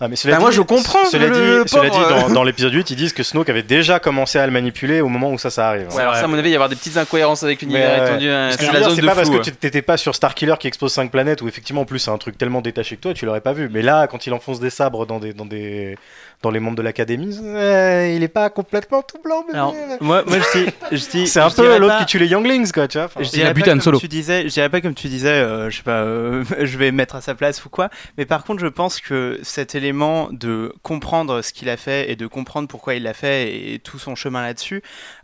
Ah, 0.00 0.08
mais 0.08 0.16
cela 0.16 0.34
Bah, 0.34 0.40
moi, 0.40 0.50
dit- 0.50 0.56
je 0.56 0.62
comprends, 0.62 1.04
Cela 1.04 1.26
le 1.28 1.62
dit, 1.64 1.70
cela 1.70 1.88
dit 1.88 1.98
dans, 1.98 2.28
dans 2.30 2.42
l'épisode 2.42 2.72
8, 2.74 2.90
ils 2.90 2.96
disent 2.96 3.12
que 3.12 3.22
Snoke 3.22 3.48
avait 3.48 3.62
déjà 3.62 4.00
commencé 4.00 4.38
à 4.38 4.46
le 4.46 4.52
manipuler 4.52 5.00
au 5.00 5.08
moment 5.08 5.30
où 5.30 5.38
ça, 5.38 5.50
ça 5.50 5.68
arrive. 5.68 5.88
Ouais, 5.94 6.02
alors 6.02 6.16
ça, 6.16 6.24
à 6.24 6.26
mon 6.26 6.36
avis, 6.36 6.48
il 6.48 6.52
y 6.52 6.54
avoir 6.56 6.68
des 6.68 6.76
petites 6.76 6.96
incohérences 6.96 7.42
avec 7.44 7.62
l'univers 7.62 8.04
étendu. 8.04 8.28
hein, 8.28 8.50
C'est 8.50 8.66
je 8.66 8.72
la 8.72 8.82
zone 8.82 8.96
de 8.96 9.06
pas 9.06 9.14
parce 9.14 9.30
que 9.30 9.36
tu 9.38 9.52
t'étais 9.52 9.82
pas 9.82 9.96
sur 9.96 10.14
Starkiller 10.14 10.54
qui 10.58 10.66
expose 10.66 10.92
5 10.92 11.10
planètes 11.10 11.42
où 11.42 11.48
effectivement 11.48 11.82
en 11.82 11.84
plus 11.84 12.00
c'est 12.00 12.10
un 12.10 12.18
truc 12.18 12.36
tellement 12.36 12.60
détaché 12.60 12.96
que 12.96 13.02
toi 13.02 13.14
tu 13.14 13.24
l'aurais 13.24 13.40
pas 13.40 13.52
vu. 13.52 13.68
Mais 13.72 13.82
là, 13.82 14.06
quand 14.08 14.26
il 14.26 14.32
enfonce 14.34 14.58
des 14.60 14.70
sabres 14.70 15.06
dans 15.06 15.20
des 15.20 15.32
dans 15.32 15.46
des 15.46 15.96
dans 16.44 16.50
les 16.50 16.60
membres 16.60 16.76
de 16.76 16.82
l'académie, 16.82 17.40
euh, 17.42 18.12
il 18.14 18.22
est 18.22 18.28
pas 18.28 18.50
complètement 18.50 19.00
tout 19.02 19.16
blanc. 19.24 19.44
Alors, 19.52 19.74
moi, 20.00 20.22
moi 20.26 20.36
je 20.38 20.58
dis, 20.58 20.70
je 20.92 21.10
dis- 21.10 21.26
c'est 21.26 21.40
un 21.40 21.48
je 21.48 21.56
peu 21.56 21.78
l'autre 21.78 21.94
pas- 21.94 22.00
qui 22.00 22.06
tue 22.06 22.18
les 22.18 22.26
Younglings 22.26 22.70
quoi, 22.70 22.86
tu 22.86 22.98
vois. 22.98 23.06
Enfin, 23.06 23.22
Je 23.22 23.30
dirais 23.30 23.54
pas 23.54 23.60
comme 23.62 23.80
tu 23.98 24.08
disais, 24.08 24.42
je 24.42 24.48
dirais 24.52 24.68
pas 24.68 24.82
comme 24.82 24.94
tu 24.94 25.08
disais, 25.08 25.28
euh, 25.30 25.70
je 25.70 25.78
sais 25.78 25.82
pas, 25.82 26.02
euh, 26.02 26.44
je 26.60 26.76
vais 26.76 26.92
mettre 26.92 27.16
à 27.16 27.22
sa 27.22 27.34
place 27.34 27.64
ou 27.64 27.70
quoi. 27.70 27.88
Mais 28.18 28.26
par 28.26 28.44
contre, 28.44 28.60
je 28.60 28.66
pense 28.66 29.00
que 29.00 29.38
cet 29.42 29.74
élément 29.74 30.28
de 30.32 30.74
comprendre 30.82 31.40
ce 31.40 31.52
qu'il 31.54 31.70
a 31.70 31.78
fait 31.78 32.10
et 32.10 32.16
de 32.16 32.26
comprendre 32.26 32.68
pourquoi 32.68 32.94
il 32.94 33.02
l'a 33.04 33.14
fait 33.14 33.72
et 33.72 33.78
tout 33.78 33.98
son 33.98 34.14
chemin 34.14 34.42
là-dessus, 34.42 34.82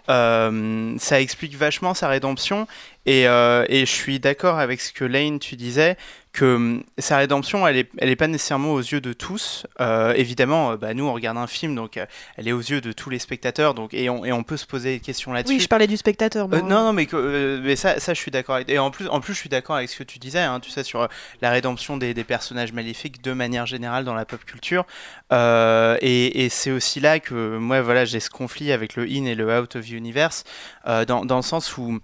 euh, 0.08 0.94
ça 0.98 1.20
explique 1.20 1.54
vachement 1.56 1.92
sa 1.92 2.08
rédemption. 2.08 2.66
Et, 3.06 3.26
euh, 3.28 3.64
et 3.68 3.80
je 3.80 3.90
suis 3.90 4.20
d'accord 4.20 4.58
avec 4.58 4.80
ce 4.80 4.92
que 4.92 5.04
Lane 5.04 5.38
tu 5.38 5.56
disais 5.56 5.96
que 6.32 6.44
hum, 6.54 6.84
sa 6.98 7.16
rédemption, 7.18 7.66
elle 7.66 7.76
est, 7.76 7.90
elle 7.98 8.08
est 8.08 8.14
pas 8.16 8.28
nécessairement 8.28 8.72
aux 8.72 8.78
yeux 8.80 9.00
de 9.00 9.12
tous. 9.12 9.66
Euh, 9.80 10.12
évidemment, 10.14 10.70
euh, 10.72 10.76
bah, 10.76 10.94
nous 10.94 11.04
on 11.04 11.12
regarde 11.12 11.36
un 11.38 11.48
film, 11.48 11.74
donc 11.74 11.96
euh, 11.96 12.06
elle 12.36 12.46
est 12.46 12.52
aux 12.52 12.60
yeux 12.60 12.80
de 12.80 12.92
tous 12.92 13.10
les 13.10 13.18
spectateurs, 13.18 13.74
donc 13.74 13.94
et 13.94 14.08
on, 14.10 14.24
et 14.24 14.30
on 14.32 14.44
peut 14.44 14.56
se 14.56 14.66
poser 14.66 14.94
des 14.94 15.00
questions 15.00 15.32
là-dessus. 15.32 15.54
Oui, 15.56 15.60
je 15.60 15.66
parlais 15.66 15.88
du 15.88 15.96
spectateur. 15.96 16.46
moi. 16.48 16.58
Euh, 16.58 16.62
non, 16.62 16.84
non, 16.84 16.92
mais, 16.92 17.06
que- 17.06 17.60
mais 17.64 17.74
ça, 17.74 17.98
ça, 17.98 18.14
je 18.14 18.20
suis 18.20 18.30
d'accord. 18.30 18.54
avec- 18.54 18.70
Et 18.70 18.78
en 18.78 18.90
plus, 18.92 19.08
en 19.08 19.20
plus, 19.20 19.34
je 19.34 19.38
suis 19.40 19.48
d'accord 19.48 19.74
avec 19.76 19.88
ce 19.88 19.96
que 19.98 20.04
tu 20.04 20.20
disais, 20.20 20.38
hein, 20.38 20.60
tu 20.60 20.70
sais, 20.70 20.84
sur 20.84 21.08
la 21.42 21.50
rédemption 21.50 21.96
des, 21.96 22.14
des 22.14 22.24
personnages 22.24 22.72
maléfiques 22.72 23.22
de 23.22 23.32
manière 23.32 23.66
générale 23.66 24.04
dans 24.04 24.14
la 24.14 24.24
pop 24.24 24.44
culture. 24.44 24.86
Et 25.32 26.44
et 26.44 26.48
c'est 26.48 26.70
aussi 26.70 27.00
là 27.00 27.18
que 27.20 27.56
moi, 27.58 27.80
voilà, 27.82 28.04
j'ai 28.04 28.20
ce 28.20 28.30
conflit 28.30 28.72
avec 28.72 28.94
le 28.96 29.04
in 29.04 29.24
et 29.24 29.34
le 29.34 29.58
out 29.58 29.76
of 29.76 29.88
universe, 29.90 30.44
dans, 30.86 31.24
dans 31.24 31.36
le 31.36 31.42
sens 31.42 31.76
où 31.76 31.98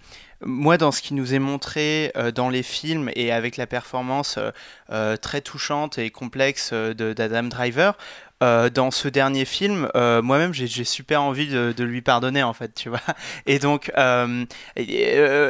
moi, 0.45 0.77
dans 0.77 0.93
ce 0.93 1.01
qui 1.01 1.15
nous 1.15 1.35
est 1.35 1.39
montré 1.39 2.13
euh, 2.17 2.31
dans 2.31 2.51
les 2.51 2.63
films 2.63 3.11
et 3.15 3.33
avec 3.33 3.57
la 3.57 3.67
performance 3.67 4.37
euh, 4.37 4.51
euh, 4.91 5.17
très 5.17 5.41
touchante 5.41 5.99
et 5.99 6.11
complexe 6.11 6.73
d'Adam 6.73 7.45
Driver, 7.45 7.97
euh, 8.43 8.69
dans 8.69 8.91
ce 8.91 9.09
dernier 9.09 9.47
film, 9.47 9.89
euh, 9.95 10.21
moi-même, 10.21 10.53
j'ai 10.53 10.85
super 10.85 11.23
envie 11.23 11.49
de, 11.49 11.85
lui 11.85 12.03
pardonner, 12.03 12.43
en 12.43 12.53
fait, 12.53 12.75
tu 12.75 12.91
vois. 12.91 13.01
Et 13.47 13.59
donc, 13.59 13.91
euh, 13.97 14.45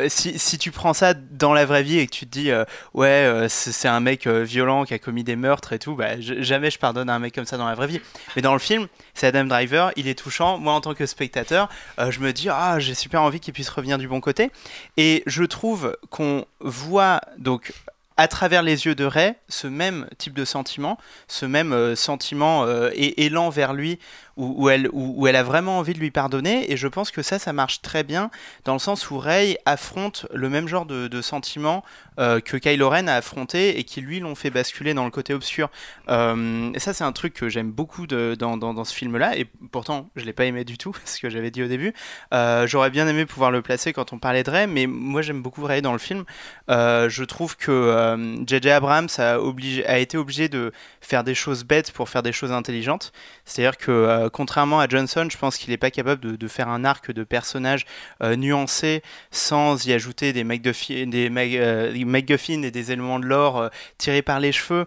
si, 0.09 0.59
tu 0.59 0.71
prends 0.71 0.95
ça 0.95 1.15
dans 1.15 1.53
la 1.53 1.65
vraie 1.65 1.83
vie 1.83 1.99
et 1.99 2.07
que 2.07 2.13
tu 2.13 2.27
te 2.27 2.31
dis, 2.31 2.51
ouais, 2.95 3.47
c'est 3.49 3.89
un 3.89 4.01
mec 4.01 4.27
violent 4.27 4.85
qui 4.85 4.95
a 4.95 4.99
commis 4.99 5.25
des 5.25 5.37
meurtres 5.37 5.73
et 5.73 5.79
tout, 5.79 5.97
bah, 5.97 6.21
jamais 6.21 6.71
je 6.71 6.79
pardonne 6.79 7.11
à 7.11 7.15
un 7.15 7.19
mec 7.19 7.35
comme 7.35 7.45
ça 7.45 7.57
dans 7.57 7.67
la 7.67 7.75
vraie 7.75 7.89
vie. 7.89 8.01
Mais 8.37 8.43
dans 8.43 8.53
le 8.53 8.59
film, 8.59 8.87
c'est 9.15 9.27
Adam 9.27 9.45
Driver, 9.45 9.93
il 9.97 10.09
est 10.09 10.19
touchant. 10.19 10.59
Moi, 10.59 10.73
en 10.73 10.81
tant 10.81 10.95
que 10.95 11.07
spectateur, 11.07 11.69
je 11.99 12.21
me 12.21 12.33
dis, 12.33 12.49
ah, 12.49 12.79
j'ai 12.79 12.95
super 12.95 13.23
envie 13.23 13.41
qu'il 13.41 13.53
puisse 13.53 13.69
revenir 13.69 13.99
du 13.99 14.09
bon 14.09 14.21
côté. 14.21 14.51
Et 14.97 15.23
je 15.27 15.45
trouve 15.45 15.97
qu'on 16.11 16.45
voit, 16.61 17.21
donc, 17.39 17.73
à 18.17 18.29
travers 18.29 18.63
les 18.63 18.87
yeux 18.87 18.95
de 18.95 19.05
Ray, 19.05 19.35
ce 19.49 19.67
même 19.67 20.09
type 20.19 20.35
de 20.35 20.45
sentiment, 20.45 20.99
ce 21.29 21.45
même 21.47 21.73
euh, 21.73 21.95
sentiment 21.95 22.65
euh, 22.65 22.91
et 22.95 23.27
élan 23.27 23.51
vers 23.51 23.75
lui, 23.75 23.99
où, 24.37 24.69
elle, 24.69 24.89
où, 24.93 25.27
elle 25.27 25.37
a 25.37 25.43
vraiment 25.43 25.79
envie 25.79 25.95
de 25.95 25.99
lui 25.99 26.11
pardonner. 26.11 26.71
Et 26.71 26.77
je 26.77 26.89
pense 26.89 27.11
que 27.11 27.23
ça, 27.23 27.39
ça 27.39 27.53
marche 27.53 27.83
très 27.83 28.05
bien, 28.05 28.31
dans 28.65 28.73
le 28.73 28.79
sens 28.79 29.11
où 29.11 29.19
Ray 29.19 29.57
affronte 29.65 30.27
le 30.33 30.49
même 30.49 30.69
genre 30.69 30.87
de, 30.87 31.09
de 31.09 31.23
sentiment 31.23 31.85
euh, 32.19 32.41
que 32.41 32.57
Kylo 32.57 32.89
Ren 32.89 33.09
a 33.09 33.15
affronté 33.15 33.79
et 33.79 33.85
qui 33.85 34.01
lui 34.01 34.21
l'ont 34.21 34.35
fait 34.35 34.51
basculer 34.51 34.95
dans 34.95 35.05
le 35.05 35.11
côté 35.11 35.35
obscur. 35.35 35.71
Euh, 36.09 36.73
et 36.75 36.79
ça, 36.79 36.93
c'est 36.93 37.05
un 37.05 37.13
truc 37.13 37.35
que 37.35 37.49
j'aime 37.49 37.71
beaucoup 37.71 38.07
dans, 38.07 38.85
ce 38.85 38.95
film-là, 38.95 39.37
et 39.37 39.47
pourtant, 39.71 40.11
je 40.17 40.25
l'ai 40.25 40.33
pas 40.33 40.45
aimé 40.45 40.65
du 40.65 40.79
tout, 40.79 40.95
ce 41.05 41.21
que 41.21 41.31
j'avais 41.31 41.51
dit 41.51 41.63
au 41.63 41.69
début. 41.69 41.93
Euh, 42.33 42.67
J'aurais 42.67 42.91
bien 42.91 43.07
aimé 43.09 43.27
pouvoir 43.27 43.51
le 43.51 43.63
placer 43.63 43.93
quand 43.93 44.13
on 44.13 44.19
parlait 44.19 44.43
de 44.43 44.51
Ray, 44.51 44.67
mais 44.67 44.87
moi, 44.87 45.23
j'aime 45.23 45.43
beaucoup 45.43 45.65
Ray 45.65 45.83
dans 45.83 45.93
le 45.93 45.99
film. 45.99 46.25
Euh, 46.71 47.09
je 47.09 47.25
trouve 47.25 47.57
que 47.57 47.71
euh, 47.71 48.45
J.J. 48.47 48.71
Abrams 48.71 49.09
a 49.19 49.99
été 49.99 50.17
obligé 50.17 50.49
de 50.49 50.73
faire 51.07 51.25
des 51.25 51.35
choses 51.35 51.65
bêtes 51.65 51.93
pour 51.93 52.09
faire 52.09 52.23
des 52.23 52.33
choses 52.33 52.53
intelligentes. 52.53 53.13
C'est-à-dire 53.45 53.77
que, 53.77 53.93
euh, 53.93 54.29
contrairement 54.29 54.81
à 54.81 54.89
Johnson, 54.89 55.29
je 55.31 55.39
pense 55.39 55.57
qu'il 55.57 55.71
n'est 55.71 55.77
pas 55.77 55.93
capable 55.93 56.37
de, 56.37 56.49
faire 56.49 56.69
un 56.69 56.85
arc 56.85 57.13
de 57.13 57.23
personnage 57.23 57.87
euh, 58.23 58.35
nuancé 58.37 59.03
sans 59.31 59.87
y 59.87 59.93
ajouter 59.93 60.33
des 60.33 60.43
MacGuffin, 60.43 61.07
des 61.07 61.31
euh, 61.31 61.93
et 61.95 62.71
des 62.71 62.93
éléments 62.93 63.19
de 63.21 63.27
l'or 63.27 63.59
euh, 63.59 63.69
tirés 63.99 64.23
par 64.23 64.41
les 64.41 64.53
cheveux. 64.53 64.87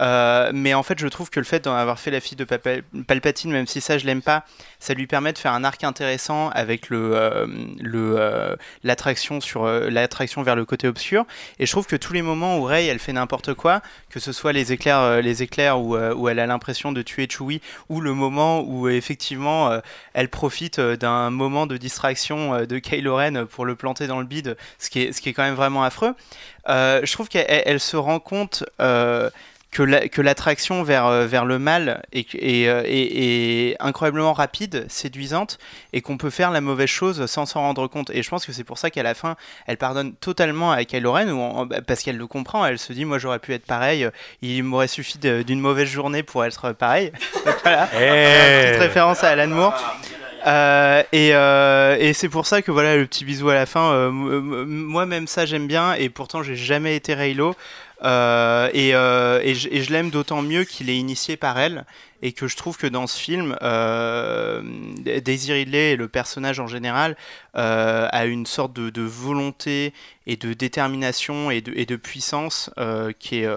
Euh, 0.00 0.50
mais 0.54 0.74
en 0.74 0.82
fait, 0.82 0.98
je 0.98 1.08
trouve 1.08 1.28
que 1.28 1.40
le 1.40 1.44
fait 1.44 1.64
d'en 1.64 1.74
avoir 1.74 1.98
fait 1.98 2.10
la 2.12 2.20
fille 2.20 2.36
de 2.36 2.44
Palpatine, 2.44 3.50
même 3.50 3.66
si 3.66 3.80
ça 3.80 3.98
je 3.98 4.06
l'aime 4.06 4.22
pas, 4.22 4.44
ça 4.78 4.94
lui 4.94 5.06
permet 5.08 5.32
de 5.32 5.38
faire 5.38 5.52
un 5.52 5.64
arc 5.64 5.82
intéressant 5.82 6.50
avec 6.50 6.92
euh, 6.92 7.46
euh, 7.84 8.56
l'attraction 8.84 9.40
sur 9.40 9.66
l'attraction 9.66 10.42
vers 10.42 10.54
le 10.56 10.64
côté 10.64 10.86
obscur. 10.86 11.24
Et 11.58 11.66
je 11.66 11.72
trouve 11.72 11.86
que 11.86 11.96
tous 11.96 12.12
les 12.12 12.22
moments 12.22 12.58
où 12.58 12.64
Rey 12.64 12.86
elle 12.86 13.00
fait 13.00 13.12
n'importe 13.12 13.54
quoi, 13.54 13.80
que 14.08 14.20
ce 14.20 14.32
soit 14.32 14.52
les 14.52 14.72
éclairs 14.72 15.20
les 15.20 15.42
éclairs 15.42 15.80
où, 15.80 15.96
où 15.96 16.28
elle 16.28 16.38
a 16.38 16.46
l'impression 16.46 16.92
de 16.92 17.02
tuer 17.02 17.26
Chewie, 17.28 17.60
ou 17.88 18.00
le 18.00 18.14
moment 18.14 18.60
où 18.60 18.88
effectivement 18.88 19.70
elle 20.14 20.28
profite 20.28 20.80
d'un 20.80 21.30
moment 21.30 21.66
de 21.66 21.76
distraction 21.76 22.64
de 22.64 22.78
Kylo 22.78 23.16
Ren 23.16 23.46
pour 23.46 23.64
le 23.66 23.74
planter 23.74 24.06
dans 24.06 24.20
le 24.20 24.26
bide, 24.26 24.56
ce 24.78 24.90
qui 24.90 25.02
est 25.02 25.12
ce 25.12 25.20
qui 25.20 25.28
est 25.28 25.32
quand 25.32 25.42
même 25.42 25.54
vraiment 25.54 25.82
affreux. 25.82 26.14
Je 26.68 27.12
trouve 27.12 27.28
qu'elle 27.28 27.46
elle- 27.48 27.62
elle 27.66 27.80
se 27.80 27.96
rend 27.96 28.20
compte 28.20 28.64
que 29.70 29.82
la- 29.82 30.08
que 30.08 30.22
l'attraction 30.22 30.82
vers, 30.82 31.04
euh, 31.06 31.26
vers 31.26 31.44
le 31.44 31.58
mal 31.58 32.02
est, 32.12 32.34
est, 32.36 32.68
euh, 32.68 32.82
est- 32.86 33.70
est 33.72 33.76
incroyablement 33.80 34.32
rapide, 34.32 34.86
séduisante, 34.88 35.58
et 35.92 36.00
qu'on 36.00 36.16
peut 36.16 36.30
faire 36.30 36.50
la 36.50 36.62
mauvaise 36.62 36.88
chose 36.88 37.26
sans 37.26 37.44
s'en 37.44 37.60
rendre 37.60 37.86
compte. 37.86 38.08
Et 38.10 38.22
je 38.22 38.30
pense 38.30 38.46
que 38.46 38.52
c'est 38.52 38.64
pour 38.64 38.78
ça 38.78 38.88
qu'à 38.88 39.02
la 39.02 39.14
fin, 39.14 39.36
elle 39.66 39.76
pardonne 39.76 40.14
totalement 40.14 40.72
à 40.72 40.84
Kylo 40.84 41.12
Ren, 41.12 41.28
ou 41.30 41.38
en- 41.40 41.66
bah, 41.66 41.80
parce 41.86 42.02
qu'elle 42.02 42.16
le 42.16 42.26
comprend, 42.26 42.64
elle 42.64 42.78
se 42.78 42.92
dit, 42.94 43.04
moi 43.04 43.18
j'aurais 43.18 43.40
pu 43.40 43.52
être 43.52 43.66
pareil, 43.66 44.08
il 44.40 44.64
m'aurait 44.64 44.88
suffi 44.88 45.18
d'une 45.18 45.60
mauvaise 45.60 45.88
journée 45.88 46.22
pour 46.22 46.44
être 46.46 46.72
pareil. 46.72 47.12
Donc 47.44 47.56
voilà, 47.62 47.88
Eh. 47.94 48.68
petite 48.68 48.80
référence 48.82 49.22
à 49.22 49.28
Alan 49.28 49.48
Moore. 49.48 49.74
Euh, 50.46 51.02
et 51.12 51.30
euh, 51.34 51.96
et 51.98 52.12
c'est 52.12 52.28
pour 52.28 52.46
ça 52.46 52.62
que 52.62 52.70
voilà 52.70 52.96
le 52.96 53.04
petit 53.06 53.24
bisou 53.24 53.50
à 53.50 53.54
la 53.54 53.66
fin. 53.66 53.90
euh, 53.92 54.10
moi 54.12 55.04
même 55.04 55.26
ça 55.26 55.44
j'aime 55.46 55.66
bien 55.66 55.94
et 55.94 56.08
pourtant 56.08 56.42
j'ai 56.44 56.54
jamais 56.56 56.94
été 56.96 57.12
Raylo. 57.12 57.54
Euh, 58.04 58.70
et, 58.72 58.94
euh, 58.94 59.40
et 59.42 59.54
je, 59.54 59.92
l'aime 59.92 60.10
d'autant 60.10 60.42
mieux 60.42 60.64
qu'il 60.64 60.88
est 60.88 60.96
initié 60.96 61.36
par 61.36 61.58
elle 61.58 61.84
et 62.22 62.32
que 62.32 62.46
je 62.46 62.56
trouve 62.56 62.76
que 62.76 62.86
dans 62.86 63.06
ce 63.06 63.18
film, 63.18 63.56
euh, 63.62 64.62
Daisy 65.20 65.52
Ridley 65.52 65.92
et 65.92 65.96
le 65.96 66.08
personnage 66.08 66.60
en 66.60 66.66
général 66.66 67.16
euh, 67.56 68.08
a 68.10 68.26
une 68.26 68.46
sorte 68.46 68.72
de, 68.72 68.90
de 68.90 69.02
volonté 69.02 69.92
et 70.26 70.36
de 70.36 70.52
détermination 70.52 71.50
et 71.50 71.60
de, 71.60 71.72
et 71.74 71.86
de 71.86 71.96
puissance 71.96 72.70
qui 73.18 73.40
est 73.40 73.48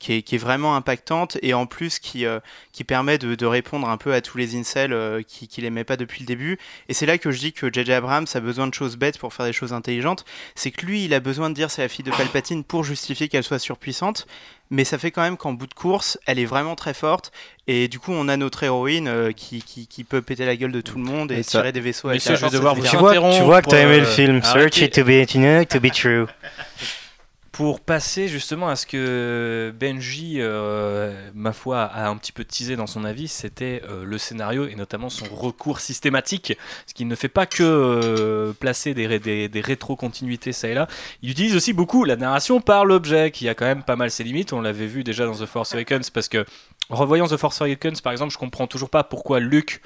qui 0.00 0.14
est, 0.14 0.22
qui 0.22 0.34
est 0.34 0.38
vraiment 0.38 0.74
impactante 0.74 1.36
et 1.42 1.54
en 1.54 1.66
plus 1.66 2.00
qui, 2.00 2.26
euh, 2.26 2.40
qui 2.72 2.82
permet 2.82 3.18
de, 3.18 3.36
de 3.36 3.46
répondre 3.46 3.88
un 3.88 3.98
peu 3.98 4.14
à 4.14 4.20
tous 4.20 4.38
les 4.38 4.56
incels 4.56 4.92
euh, 4.92 5.22
qui, 5.22 5.46
qui 5.46 5.60
l'aimaient 5.60 5.84
pas 5.84 5.96
depuis 5.96 6.20
le 6.22 6.26
début. 6.26 6.58
Et 6.88 6.94
c'est 6.94 7.06
là 7.06 7.18
que 7.18 7.30
je 7.30 7.38
dis 7.38 7.52
que 7.52 7.72
J.J. 7.72 7.92
Abrams 7.92 8.26
a 8.34 8.40
besoin 8.40 8.66
de 8.66 8.74
choses 8.74 8.96
bêtes 8.96 9.18
pour 9.18 9.32
faire 9.32 9.46
des 9.46 9.52
choses 9.52 9.72
intelligentes. 9.72 10.24
C'est 10.56 10.70
que 10.70 10.84
lui, 10.84 11.04
il 11.04 11.14
a 11.14 11.20
besoin 11.20 11.50
de 11.50 11.54
dire 11.54 11.70
c'est 11.70 11.82
la 11.82 11.88
fille 11.88 12.04
de 12.04 12.10
Palpatine 12.10 12.64
pour 12.64 12.82
justifier 12.82 13.28
qu'elle 13.28 13.44
soit 13.44 13.58
surpuissante. 13.58 14.26
Mais 14.72 14.84
ça 14.84 14.98
fait 14.98 15.10
quand 15.10 15.22
même 15.22 15.36
qu'en 15.36 15.52
bout 15.52 15.66
de 15.66 15.74
course, 15.74 16.16
elle 16.26 16.38
est 16.38 16.44
vraiment 16.44 16.76
très 16.76 16.94
forte. 16.94 17.32
Et 17.66 17.88
du 17.88 17.98
coup, 17.98 18.12
on 18.12 18.28
a 18.28 18.36
notre 18.36 18.62
héroïne 18.62 19.08
euh, 19.08 19.32
qui, 19.32 19.62
qui, 19.62 19.88
qui 19.88 20.04
peut 20.04 20.22
péter 20.22 20.46
la 20.46 20.56
gueule 20.56 20.70
de 20.70 20.80
tout 20.80 20.96
le 20.96 21.04
monde 21.04 21.32
et 21.32 21.42
tirer 21.42 21.72
des 21.72 21.80
vaisseaux 21.80 22.08
avec 22.08 22.20
Messieurs, 22.20 22.34
la 22.34 22.36
je 22.38 22.44
vais 22.44 22.50
force, 22.50 22.52
devoir 22.52 22.76
etc. 22.78 22.90
Tu 22.90 22.96
vois, 22.96 23.36
tu 23.36 23.42
vois 23.42 23.62
que 23.62 23.68
t'as 23.68 23.80
aimé 23.80 23.98
le 23.98 24.06
euh, 24.06 24.14
film. 24.14 24.42
Search 24.42 24.56
arrêtez. 24.56 24.84
it 24.84 24.94
to 24.94 25.04
be, 25.04 25.68
to 25.68 25.80
be 25.80 25.90
true. 25.92 26.26
Pour 27.52 27.80
passer 27.80 28.28
justement 28.28 28.68
à 28.68 28.76
ce 28.76 28.86
que 28.86 29.74
Benji, 29.78 30.36
euh, 30.38 31.30
ma 31.34 31.52
foi, 31.52 31.82
a 31.82 32.08
un 32.08 32.16
petit 32.16 32.30
peu 32.30 32.44
teasé 32.44 32.76
dans 32.76 32.86
son 32.86 33.04
avis, 33.04 33.26
c'était 33.26 33.82
euh, 33.88 34.04
le 34.04 34.18
scénario 34.18 34.68
et 34.68 34.76
notamment 34.76 35.08
son 35.08 35.26
recours 35.34 35.80
systématique, 35.80 36.56
ce 36.86 36.94
qui 36.94 37.04
ne 37.04 37.14
fait 37.16 37.28
pas 37.28 37.46
que 37.46 37.64
euh, 37.64 38.52
placer 38.52 38.94
des, 38.94 39.18
des, 39.48 39.60
rétro-continuités 39.60 40.52
ça 40.52 40.68
et 40.68 40.74
là, 40.74 40.86
il 41.22 41.30
utilise 41.30 41.56
aussi 41.56 41.72
beaucoup 41.72 42.04
la 42.04 42.14
narration 42.14 42.60
par 42.60 42.84
l'objet, 42.84 43.32
qui 43.32 43.48
a 43.48 43.54
quand 43.54 43.66
même 43.66 43.82
pas 43.82 43.96
mal 43.96 44.12
ses 44.12 44.22
limites, 44.22 44.52
on 44.52 44.60
l'avait 44.60 44.86
vu 44.86 45.02
déjà 45.02 45.26
dans 45.26 45.34
The 45.34 45.46
Force 45.46 45.74
Awakens, 45.74 46.10
parce 46.10 46.28
que 46.28 46.46
revoyant 46.88 47.26
The 47.26 47.36
Force 47.36 47.60
Awakens 47.60 48.00
par 48.00 48.12
exemple, 48.12 48.32
je 48.32 48.38
comprends 48.38 48.68
toujours 48.68 48.90
pas 48.90 49.02
pourquoi 49.02 49.40
Luke, 49.40 49.82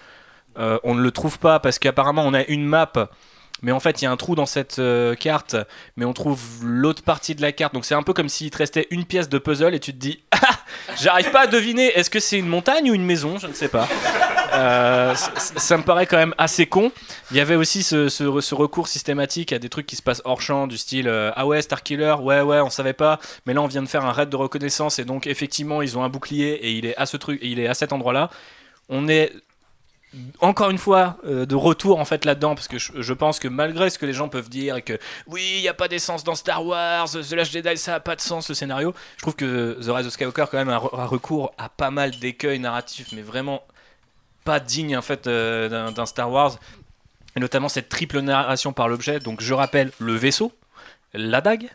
on 0.57 0.95
ne 0.95 1.01
le 1.01 1.11
trouve 1.11 1.39
pas, 1.39 1.61
parce 1.61 1.79
qu'apparemment 1.79 2.25
on 2.27 2.35
a 2.35 2.45
une 2.45 2.67
map 2.67 2.93
mais 3.63 3.73
en 3.73 3.81
fait 3.81 4.03
il 4.03 4.05
y 4.05 4.09
a 4.09 4.11
un 4.11 4.17
trou 4.17 4.35
dans 4.35 4.47
cette 4.47 4.79
euh, 4.79 5.15
carte, 5.15 5.57
mais 5.97 6.05
on 6.05 6.13
trouve 6.13 6.41
l'autre 6.63 7.03
partie 7.03 7.35
de 7.35 7.43
la 7.43 7.53
carte. 7.53 7.73
Donc 7.75 7.85
c'est 7.85 7.95
un 7.95 8.03
peu 8.03 8.13
comme 8.13 8.29
s'il 8.29 8.51
te 8.51 8.59
restait 8.59 8.87
une 8.91 9.05
pièce 9.05 9.29
de 9.29 9.39
puzzle 9.39 9.75
et 9.75 9.81
tu 9.81 9.93
te 9.93 9.99
dis, 9.99 10.21
ah, 10.33 10.39
j'arrive 11.01 11.31
pas 11.31 11.43
à 11.43 11.47
deviner, 11.47 11.87
est-ce 11.99 12.11
que 12.11 12.21
c'est 12.21 12.39
une 12.39 12.49
montagne 12.49 12.91
ou 12.91 12.95
une 12.95 13.05
maison? 13.05 13.39
Je 13.39 13.47
ne 13.47 13.53
sais 13.55 13.69
pas. 13.69 13.89
Euh, 14.53 15.15
ça 15.15 15.77
me 15.77 15.83
paraît 15.83 16.07
quand 16.07 16.17
même 16.17 16.35
assez 16.39 16.67
con. 16.67 16.93
Il 17.33 17.37
y 17.37 17.41
avait 17.41 17.57
aussi 17.57 17.83
ce, 17.83 18.09
ce 18.09 18.23
re- 18.25 18.41
ce 18.41 18.55
recours 18.55 18.87
systématique 18.87 19.53
à 19.53 19.59
des 19.59 19.69
trucs 19.69 19.87
qui 19.87 19.97
se 19.97 20.03
passent 20.03 20.23
hors 20.25 20.41
champ, 20.41 20.67
du 20.69 20.77
style 20.79 21.09
euh, 21.09 21.33
Ah 21.35 21.47
ouais, 21.47 21.61
Starkiller, 21.61 22.15
ouais, 22.21 22.41
ouais, 22.41 22.61
on 22.61 22.71
savait 22.71 22.93
pas, 22.93 23.19
mais 23.47 23.55
là 23.55 23.63
on 23.63 23.67
vient 23.67 23.83
de 23.83 23.89
faire 23.89 24.05
un 24.05 24.13
raid 24.13 24.29
de 24.29 24.37
reconnaissance 24.37 24.99
et 25.01 25.05
donc 25.05 25.27
effectivement 25.27 25.83
ils 25.83 25.99
ont 25.99 26.05
un 26.05 26.09
bouclier 26.09 26.53
et 26.53 26.71
il 26.73 26.87
est 26.87 26.97
à 26.97 27.07
ce 27.07 27.17
truc, 27.17 27.41
et 27.43 27.49
il 27.49 27.59
est 27.59 27.67
à 27.67 27.75
cet 27.75 27.93
endroit-là. 27.93 28.31
On 28.89 29.09
est 29.09 29.33
encore 30.41 30.71
une 30.71 30.79
fois 30.79 31.19
euh, 31.27 31.47
de 31.47 31.55
retour 31.55 31.99
en 31.99 32.05
fait 32.05 32.25
là-dedans 32.25 32.55
parce 32.55 32.69
que 32.69 32.79
je, 32.79 33.13
pense 33.13 33.39
que 33.39 33.49
malgré 33.49 33.91
ce 33.91 33.99
que 33.99 34.07
les 34.07 34.13
gens 34.13 34.29
peuvent 34.29 34.49
dire 34.49 34.77
et 34.77 34.83
que 34.83 34.99
oui 35.27 35.55
il 35.57 35.61
n'y 35.63 35.69
a 35.69 35.75
pas 35.75 35.89
d'essence 35.89 36.25
dans 36.25 36.35
Star 36.35 36.65
Wars 36.65 37.11
The 37.11 37.33
Last 37.33 37.53
Jedi 37.53 37.77
ça 37.77 37.97
a 37.97 38.01
pas 38.01 38.17
de 38.17 38.21
sens 38.21 38.49
le 38.49 38.55
scénario 38.55 38.95
je 39.17 39.23
trouve 39.23 39.37
que 39.37 39.79
The 39.81 39.89
Rise 39.89 40.07
of 40.07 40.13
Skywalker 40.13 40.47
quand 40.51 40.59
même 40.59 40.69
a, 40.69 40.79
re- 40.79 40.99
a 40.99 41.07
recours 41.07 41.53
à 41.59 41.69
pas 41.69 41.91
mal 41.91 42.13
d'écueils 42.13 42.59
narratifs 42.59 43.13
mais 43.13 43.23
vraiment 43.23 43.63
pas 44.45 44.61
digne 44.61 44.97
en 44.97 45.03
fait 45.03 45.27
euh, 45.27 45.91
d'un 45.91 46.07
Star 46.07 46.31
Wars 46.31 46.59
et 47.37 47.41
notamment 47.41 47.69
cette 47.69 47.89
triple 47.89 48.21
narration 48.21 48.73
par 48.73 48.89
l'objet. 48.89 49.19
Donc 49.19 49.41
je 49.41 49.55
rappelle 49.55 49.91
le 49.99 50.15
vaisseau 50.15 50.53
la 51.13 51.41
dague 51.41 51.69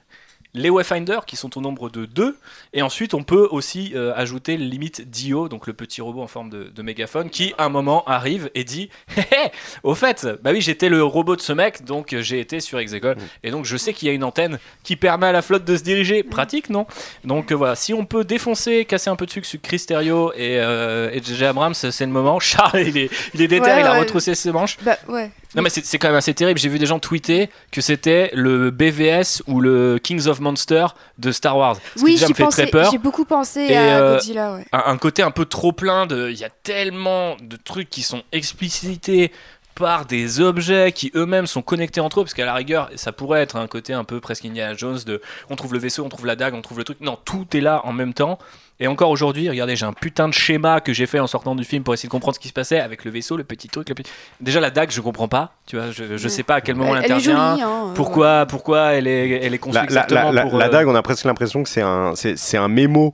les 0.56 0.70
Wayfinder 0.70 1.20
qui 1.28 1.36
sont 1.36 1.58
au 1.58 1.62
nombre 1.62 1.90
de 1.90 2.06
deux 2.06 2.36
et 2.74 2.82
ensuite 2.82 3.14
on 3.14 3.24
peut 3.24 3.48
aussi 3.52 3.92
euh, 3.96 4.14
ajouter 4.16 4.58
limite 4.58 5.10
Dio 5.10 5.48
donc 5.48 5.68
le 5.68 5.74
petit 5.74 6.02
robot 6.02 6.22
en 6.24 6.28
forme 6.28 6.50
de, 6.50 6.64
de 6.64 6.82
mégaphone 6.82 7.30
qui 7.30 7.54
à 7.60 7.66
un 7.66 7.70
moment 7.70 8.04
arrive 8.06 8.50
et 8.56 8.64
dit 8.64 8.90
Hé, 9.18 9.22
hé, 9.22 9.52
au 9.84 9.94
fait 9.94 10.28
bah 10.42 10.50
oui 10.52 10.62
j'étais 10.62 10.90
le 10.90 11.04
robot 11.04 11.36
de 11.36 11.42
ce 11.42 11.54
mec 11.54 11.86
donc 11.86 12.14
euh, 12.14 12.22
j'ai 12.22 12.40
été 12.40 12.60
sur 12.62 12.80
Exegol 12.80 13.16
et 13.44 13.52
donc 13.52 13.66
je 13.66 13.78
sais 13.78 13.94
qu'il 13.94 14.08
y 14.08 14.12
a 14.12 14.14
une 14.14 14.24
antenne 14.24 14.58
qui 14.84 14.96
permet 14.96 15.28
à 15.28 15.32
la 15.32 15.42
flotte 15.42 15.66
de 15.66 15.78
se 15.78 15.84
diriger. 15.84 16.24
Pratique 16.24 16.70
non? 16.70 16.88
Donc 17.24 17.52
euh, 17.52 17.56
voilà. 17.56 17.76
Si 17.76 17.94
on 17.94 18.06
peut 18.06 18.24
défoncer 18.24 18.86
casser 18.86 19.10
un 19.10 19.16
peu 19.16 19.26
de 19.26 19.32
sucre 19.32 19.48
sur 19.48 19.62
Chris 19.62 19.84
Terrio 19.88 20.32
et, 20.34 20.58
euh, 20.60 21.12
et 21.12 21.22
JJ 21.22 21.44
Abrams 21.44 21.74
c'est 21.74 22.00
le 22.02 22.08
moment. 22.12 22.40
Charles 22.50 22.82
il 22.88 22.98
est, 22.98 23.10
il 23.34 23.42
est 23.42 23.48
déter 23.48 23.70
Ouais, 23.70 23.82
il 23.82 23.86
a 23.86 23.94
ouais. 23.94 24.00
retroussé 24.00 24.34
ses 24.36 24.52
manches. 24.52 24.78
Bah 24.84 24.98
ouais. 25.08 25.30
Non 25.56 25.64
mais 25.64 25.70
c'est 25.70 25.98
quand 25.98 26.10
même 26.10 26.18
assez 26.18 26.34
terrible. 26.34 26.60
J'ai 26.60 26.70
vu 26.70 26.78
des 26.78 26.86
gens 26.86 27.00
tweeter 27.00 27.50
que 27.72 27.82
c'était 27.82 28.30
le 28.34 28.70
BVS 28.70 29.42
ou 29.48 29.62
le 29.62 30.00
Kings 30.02 30.28
of 30.28 30.40
Monster 30.40 30.88
de 31.18 31.32
Star 31.32 31.58
Wars. 31.58 31.78
Ce 31.96 32.04
Oui, 32.04 32.20
très 32.52 32.68
peur. 32.68 32.92
J'ai 32.92 32.98
beaucoup 32.98 33.26
pensé 33.26 33.62
Et, 33.62 33.76
à 33.76 34.00
euh, 34.00 34.14
Godzilla, 34.16 34.54
ouais. 34.54 34.66
Un, 34.72 34.84
un 34.86 34.98
côté 34.98 35.24
un 35.24 35.32
peu 35.32 35.46
trop 35.46 35.72
plein 35.72 36.06
de. 36.06 36.30
Il 36.30 36.38
y 36.38 36.44
a 36.44 36.50
tellement 36.50 37.36
de 37.42 37.56
trucs 37.56 37.90
qui 37.90 38.04
sont 38.04 38.22
explicités 38.32 39.32
par 39.80 40.06
des 40.06 40.42
objets 40.42 40.92
qui 40.92 41.10
eux-mêmes 41.16 41.48
sont 41.48 41.62
connectés 41.62 42.02
entre 42.02 42.20
eux, 42.20 42.24
parce 42.24 42.34
qu'à 42.34 42.46
la 42.46 42.54
rigueur, 42.54 42.90
ça 42.96 43.14
pourrait 43.14 43.42
être 43.42 43.56
un 43.56 43.68
côté 43.68 43.94
un 43.94 44.04
peu 44.04 44.20
presque 44.20 44.46
Indiana 44.46 44.74
Jones 44.76 45.00
de 45.06 45.22
on 45.50 45.56
trouve 45.56 45.74
le 45.74 45.80
vaisseau, 45.80 46.04
on 46.04 46.10
trouve 46.10 46.26
la 46.26 46.36
dague, 46.36 46.54
on 46.54 46.62
trouve 46.62 46.78
le 46.78 46.84
truc. 46.84 47.00
Non, 47.00 47.18
tout 47.24 47.48
est 47.56 47.62
là 47.62 47.82
en 47.86 47.94
même 47.94 48.14
temps. 48.14 48.38
Et 48.82 48.88
encore 48.88 49.10
aujourd'hui, 49.10 49.50
regardez, 49.50 49.76
j'ai 49.76 49.86
un 49.86 49.92
putain 49.94 50.30
de 50.30 50.34
schéma 50.34 50.80
que 50.80 50.94
j'ai 50.94 51.06
fait 51.06 51.20
en 51.20 51.28
sortant 51.28 51.54
du 51.54 51.66
film 51.66 51.84
pour 51.84 51.94
essayer 51.94 52.08
de 52.08 52.12
comprendre 52.12 52.36
ce 52.36 52.40
qui 52.40 52.48
se 52.48 52.54
passait 52.54 52.80
avec 52.80 53.04
le 53.04 53.12
vaisseau, 53.12 53.36
le 53.36 53.44
petit 53.44 53.68
truc. 53.68 53.90
Le 53.90 53.96
petit... 53.96 54.10
Déjà, 54.40 54.62
la 54.62 54.70
dague, 54.70 54.90
je 54.92 55.02
comprends 55.02 55.28
pas. 55.28 55.54
Tu 55.68 55.76
vois, 55.76 55.92
je, 55.92 56.16
je 56.18 56.28
sais 56.30 56.44
pas 56.44 56.56
à 56.56 56.62
quel 56.62 56.76
moment 56.76 56.96
elle, 56.96 57.04
Elle- 57.04 57.12
elle 57.12 57.12
est 57.12 57.16
intervient. 57.16 57.50
jolie, 57.58 57.62
hein, 57.64 57.88
euh, 57.90 57.94
pourquoi, 57.94 58.46
pourquoi 58.46 58.94
elle 58.94 59.08
est, 59.08 59.44
elle 59.44 59.54
est 59.54 59.58
conçue 59.58 59.76
La, 59.76 59.82
la- 59.82 59.86
exactement 59.86 60.32
la- 60.32 60.42
pour. 60.44 60.58
la 60.58 60.68
euh, 60.68 60.70
dague, 60.70 60.88
on 60.88 60.96
a 60.96 61.02
presque 61.02 61.26
l'impression 61.26 61.62
que 61.64 61.68
c'est 61.70 61.82
un, 61.82 62.14
c'est, 62.16 62.38
c'est 62.38 62.58
un 62.58 62.70
mémo. 62.70 63.14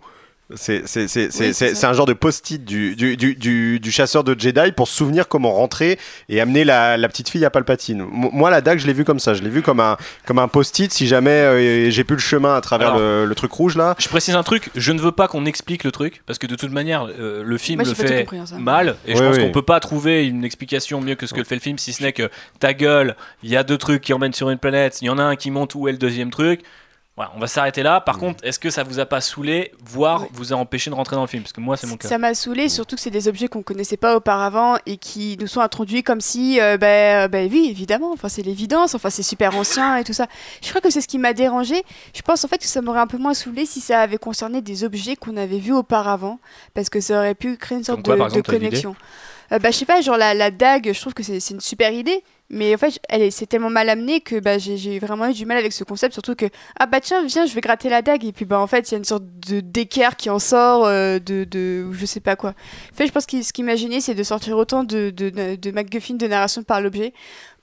C'est, 0.53 0.83
un 1.83 1.93
genre 1.93 2.05
de 2.05 2.13
post-it 2.13 2.63
du, 2.63 2.95
du, 2.95 3.17
du, 3.17 3.33
du, 3.35 3.79
du 3.79 3.91
chasseur 3.91 4.23
de 4.23 4.39
Jedi 4.39 4.71
pour 4.73 4.87
se 4.87 4.95
souvenir 4.95 5.27
comment 5.27 5.51
rentrer 5.51 5.97
et 6.29 6.39
amener 6.39 6.63
la, 6.63 6.97
la 6.97 7.07
petite 7.07 7.29
fille 7.29 7.43
à 7.45 7.49
Palpatine. 7.49 8.03
Mo- 8.03 8.29
Moi, 8.31 8.51
la 8.51 8.61
dague, 8.61 8.77
je 8.77 8.85
l'ai 8.85 8.93
vu 8.93 9.03
comme 9.05 9.19
ça. 9.19 9.33
Je 9.33 9.41
l'ai 9.41 9.49
vu 9.49 9.63
comme 9.63 9.79
un, 9.79 9.97
comme 10.27 10.37
un 10.37 10.47
post-it 10.47 10.91
si 10.93 11.07
jamais 11.07 11.31
euh, 11.31 11.89
j'ai 11.89 12.03
plus 12.03 12.15
le 12.15 12.21
chemin 12.21 12.55
à 12.55 12.61
travers 12.61 12.89
Alors, 12.89 12.99
le, 12.99 13.25
le 13.25 13.35
truc 13.35 13.51
rouge 13.53 13.75
là. 13.75 13.95
Je 13.97 14.07
précise 14.07 14.35
un 14.35 14.43
truc, 14.43 14.69
je 14.75 14.91
ne 14.91 14.99
veux 14.99 15.11
pas 15.11 15.27
qu'on 15.27 15.45
explique 15.45 15.83
le 15.83 15.91
truc, 15.91 16.21
parce 16.27 16.37
que 16.37 16.45
de 16.47 16.55
toute 16.55 16.71
manière, 16.71 17.07
euh, 17.19 17.41
le 17.43 17.57
film 17.57 17.79
Moi, 17.81 17.89
le 17.89 17.95
fait 17.95 18.19
compris, 18.25 18.37
hein, 18.37 18.45
mal, 18.59 18.97
et 19.07 19.15
je 19.15 19.23
pense 19.23 19.37
oui. 19.37 19.41
qu'on 19.43 19.51
peut 19.51 19.61
pas 19.63 19.79
trouver 19.79 20.27
une 20.27 20.43
explication 20.43 21.01
mieux 21.01 21.15
que 21.15 21.25
ce 21.25 21.33
que 21.33 21.39
le 21.39 21.45
fait 21.45 21.55
le 21.55 21.61
film, 21.61 21.77
si 21.79 21.91
ce 21.91 22.03
n'est 22.03 22.13
que 22.13 22.29
ta 22.59 22.73
gueule, 22.75 23.15
il 23.41 23.49
y 23.49 23.57
a 23.57 23.63
deux 23.63 23.77
trucs 23.77 24.01
qui 24.01 24.13
emmènent 24.13 24.33
sur 24.33 24.49
une 24.51 24.59
planète, 24.59 24.99
il 25.01 25.05
y 25.05 25.09
en 25.09 25.17
a 25.17 25.23
un 25.23 25.35
qui 25.35 25.49
monte 25.49 25.73
où 25.75 25.87
est 25.87 25.91
le 25.91 25.97
deuxième 25.97 26.29
truc. 26.29 26.61
Voilà, 27.15 27.31
on 27.33 27.39
va 27.39 27.47
s'arrêter 27.47 27.81
là. 27.81 27.99
Mm. 27.99 28.03
Par 28.03 28.17
contre, 28.17 28.43
est-ce 28.45 28.59
que 28.59 28.69
ça 28.69 28.83
vous 28.83 28.99
a 28.99 29.05
pas 29.05 29.21
saoulé, 29.21 29.71
voire 29.83 30.25
vous 30.33 30.51
a 30.51 30.57
empêché 30.57 30.89
de 30.89 30.95
rentrer 30.95 31.15
dans 31.15 31.21
le 31.21 31.27
film? 31.27 31.43
Parce 31.43 31.53
que 31.53 31.61
moi, 31.61 31.77
c'est 31.77 31.87
mon 31.87 31.95
cas. 31.95 32.09
Ça 32.09 32.17
m'a 32.17 32.33
saoulé, 32.33 32.67
surtout 32.67 32.95
que 32.95 33.01
c'est 33.01 33.09
des 33.09 33.29
objets 33.29 33.47
qu'on 33.47 33.63
connaissait 33.63 33.95
pas 33.95 34.17
auparavant 34.17 34.75
et 34.85 34.97
qui 34.97 35.37
nous 35.39 35.47
sont 35.47 35.61
introduits 35.61 36.03
comme 36.03 36.19
si, 36.19 36.59
euh, 36.59 36.77
bah, 36.77 37.29
bah 37.29 37.39
oui, 37.49 37.67
évidemment, 37.69 38.11
enfin 38.11 38.27
c'est 38.27 38.41
l'évidence, 38.41 38.95
enfin 38.95 39.09
c'est 39.09 39.23
super 39.23 39.55
ancien 39.55 39.95
et 39.97 40.03
tout 40.03 40.13
ça. 40.13 40.27
Je 40.61 40.69
crois 40.69 40.81
que 40.81 40.89
c'est 40.89 41.01
ce 41.01 41.07
qui 41.07 41.17
m'a 41.17 41.33
dérangé. 41.33 41.83
Je 42.13 42.21
pense 42.21 42.43
en 42.43 42.49
fait 42.49 42.57
que 42.57 42.65
ça 42.65 42.81
m'aurait 42.81 42.99
un 42.99 43.07
peu 43.07 43.17
moins 43.17 43.33
saoulé 43.33 43.65
si 43.65 43.79
ça 43.79 44.01
avait 44.01 44.17
concerné 44.17 44.61
des 44.61 44.83
objets 44.83 45.15
qu'on 45.15 45.37
avait 45.37 45.59
vus 45.59 45.73
auparavant, 45.73 46.39
parce 46.73 46.89
que 46.89 46.99
ça 46.99 47.19
aurait 47.19 47.35
pu 47.35 47.55
créer 47.55 47.77
une 47.77 47.83
sorte 47.85 48.03
quoi, 48.03 48.29
de, 48.29 48.41
connexion. 48.41 48.95
Euh, 49.51 49.59
bah 49.59 49.71
je 49.71 49.77
sais 49.77 49.85
pas, 49.85 50.01
genre 50.01 50.17
la, 50.17 50.33
la 50.33 50.51
dague, 50.51 50.91
je 50.91 50.99
trouve 50.99 51.13
que 51.13 51.23
c'est 51.23 51.39
c'est 51.39 51.53
une 51.53 51.61
super 51.61 51.91
idée. 51.91 52.23
Mais 52.51 52.75
en 52.75 52.77
fait, 52.77 52.99
elle 53.09 53.23
est- 53.23 53.31
c'est 53.31 53.47
tellement 53.47 53.71
mal 53.71 53.89
amené 53.89 54.21
que 54.21 54.39
bah, 54.39 54.59
j'ai 54.59 54.99
vraiment 54.99 55.27
eu 55.27 55.33
du 55.33 55.45
mal 55.47 55.57
avec 55.57 55.73
ce 55.73 55.83
concept. 55.83 56.13
Surtout 56.13 56.35
que, 56.35 56.45
ah 56.79 56.85
bah 56.85 56.99
tiens, 57.01 57.25
viens, 57.25 57.45
je 57.47 57.53
vais 57.55 57.61
gratter 57.61 57.89
la 57.89 58.03
dague. 58.03 58.23
Et 58.23 58.31
puis 58.31 58.45
bah 58.45 58.59
en 58.59 58.67
fait, 58.67 58.89
il 58.89 58.91
y 58.91 58.95
a 58.95 58.97
une 58.99 59.03
sorte 59.03 59.23
de 59.47 59.61
d'équerre 59.61 60.15
qui 60.15 60.29
en 60.29 60.37
sort, 60.37 60.85
euh, 60.85 61.17
de, 61.17 61.43
de. 61.43 61.91
je 61.91 62.05
sais 62.05 62.19
pas 62.19 62.35
quoi. 62.35 62.51
En 62.51 62.95
fait, 62.95 63.07
je 63.07 63.11
pense 63.11 63.25
que 63.25 63.41
ce 63.41 63.51
qu'il 63.51 63.63
imaginait, 63.63 63.99
c'est 63.99 64.13
de 64.13 64.23
sortir 64.23 64.55
autant 64.57 64.83
de, 64.83 65.09
de, 65.09 65.29
de, 65.31 65.55
de 65.55 65.71
MacGuffin, 65.71 66.13
de 66.15 66.27
narration 66.27 66.61
par 66.61 66.81
l'objet, 66.81 67.13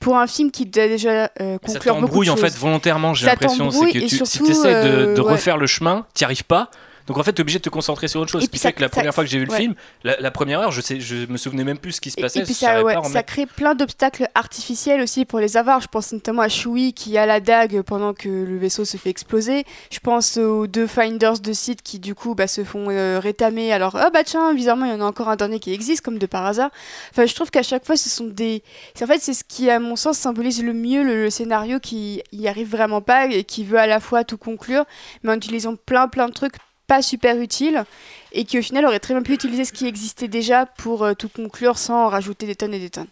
pour 0.01 0.17
un 0.19 0.27
film 0.27 0.51
qui 0.51 0.67
doit 0.67 0.89
déjà 0.89 1.31
euh, 1.41 1.59
Mais 1.63 1.69
ça 1.69 1.75
conclure 1.75 2.01
beaucoup 2.01 2.25
de 2.25 2.31
en 2.31 2.37
fait 2.37 2.53
volontairement, 2.57 3.15
j'ai 3.15 3.27
l'impression. 3.27 3.71
C'est 3.71 3.93
que 3.93 3.99
tu, 4.01 4.27
si 4.27 4.43
tu 4.43 4.51
essaies 4.51 4.83
de, 4.85 4.89
euh, 4.91 5.15
de 5.15 5.21
ouais. 5.21 5.33
refaire 5.33 5.59
le 5.59 5.69
chemin, 5.69 6.07
t'y 6.13 6.25
arrives 6.25 6.45
pas. 6.45 6.71
Donc 7.07 7.19
en 7.19 7.23
fait, 7.23 7.33
t'es 7.33 7.41
obligé 7.43 7.59
de 7.59 7.63
te 7.65 7.69
concentrer 7.69 8.09
sur 8.09 8.21
autre 8.21 8.31
chose. 8.31 8.45
Et 8.45 8.49
puis 8.49 8.59
fait 8.59 8.69
ça- 8.69 8.73
que 8.73 8.81
la 8.81 8.87
ça- 8.89 8.91
première 8.93 9.15
fois 9.15 9.25
que 9.25 9.31
j'ai 9.31 9.39
vu 9.39 9.45
le 9.47 9.53
film, 9.55 9.75
la, 10.05 10.19
la 10.21 10.31
première 10.31 10.61
heure, 10.61 10.71
je, 10.73 10.81
sais, 10.81 11.01
je 11.01 11.27
me 11.27 11.37
souvenais 11.37 11.65
même 11.65 11.79
plus 11.79 11.93
ce 11.93 12.01
qui 12.01 12.11
se 12.11 12.21
passait. 12.21 12.41
et 12.41 12.45
puis 12.45 12.55
ça, 12.55 12.83
ouais, 12.83 12.95
ça 13.13 13.23
crée 13.23 13.47
plein 13.47 13.75
d'obstacles 13.75 14.29
artificiels 14.35 15.01
aussi 15.01 15.25
pour 15.25 15.39
les 15.41 15.57
avoir. 15.57 15.81
Je 15.81 15.89
pense 15.89 16.13
notamment 16.13 16.43
à 16.43 16.49
Shui 16.49 16.93
qui 16.93 17.17
a 17.19 17.27
la 17.27 17.41
dague 17.41 17.83
pendant 17.83 18.15
que 18.15 18.29
le 18.29 18.57
vaisseau 18.59 18.85
se 18.85 18.97
fait 18.97 19.11
exploser. 19.11 19.65
Je 19.91 19.99
pense 19.99 20.37
aux 20.37 20.67
deux 20.67 20.87
finders 20.87 21.39
de 21.41 21.53
site 21.53 21.83
qui 21.83 21.99
du 21.99 22.15
coup 22.15 22.35
bah, 22.35 22.47
se 22.47 22.65
font 22.65 22.87
euh, 22.91 23.19
rétamer. 23.21 23.73
Alors, 23.73 23.97
ah 23.97 24.11
bah 24.11 24.25
tiens, 24.25 24.55
bizarrement 24.55 24.87
il 24.87 24.93
y 24.93 24.95
en 24.95 25.01
a 25.01 25.05
encore 25.05 25.29
un 25.29 25.37
dernier 25.37 25.61
qui 25.61 25.73
existe 25.73 26.03
comme 26.03 26.19
de 26.19 26.27
par 26.27 26.47
hasard. 26.47 26.71
Enfin, 27.11 27.27
je 27.27 27.35
trouve 27.35 27.51
qu'à 27.51 27.63
chaque 27.63 27.85
fois 27.85 27.97
ce 27.97 28.09
sont 28.09 28.27
des... 28.27 28.63
En 29.03 29.07
fait 29.07 29.21
c'est 29.21 29.35
ce 29.35 29.45
qui 29.45 29.69
à 29.71 29.79
mon 29.81 29.97
sens 29.97 30.17
symbolise 30.19 30.63
le 30.63 30.73
mieux 30.73 31.03
le, 31.03 31.25
le 31.25 31.31
scénario 31.31 31.81
qui 31.81 32.23
y 32.33 32.47
arrive 32.49 32.71
vraiment 32.71 33.01
pas 33.01 33.27
et 33.27 33.45
qui 33.45 33.65
veut 33.65 33.79
à 33.79 33.87
la 33.87 34.01
fois 34.01 34.25
tout 34.25 34.39
conclure 34.39 34.85
mais 35.23 35.33
en 35.33 35.35
utilisant 35.37 35.75
plein 35.77 36.09
plein 36.09 36.29
de 36.29 36.33
trucs 36.33 36.55
pas 36.87 37.03
super 37.03 37.41
utiles 37.41 37.85
et 38.33 38.45
qui 38.45 38.59
au 38.59 38.63
final 38.63 38.87
aurait 38.87 39.01
très 39.01 39.15
bien 39.15 39.23
pu 39.23 39.33
utiliser 39.33 39.65
ce 39.65 39.73
qui 39.73 39.87
existait 39.87 40.29
déjà 40.29 40.67
pour 40.67 41.05
euh, 41.05 41.15
tout 41.15 41.29
conclure 41.29 41.79
sans 41.79 42.09
rajouter 42.09 42.47
des 42.47 42.55
tonnes 42.55 42.75
et 42.75 42.79
des 42.79 42.91
tonnes. 42.91 43.09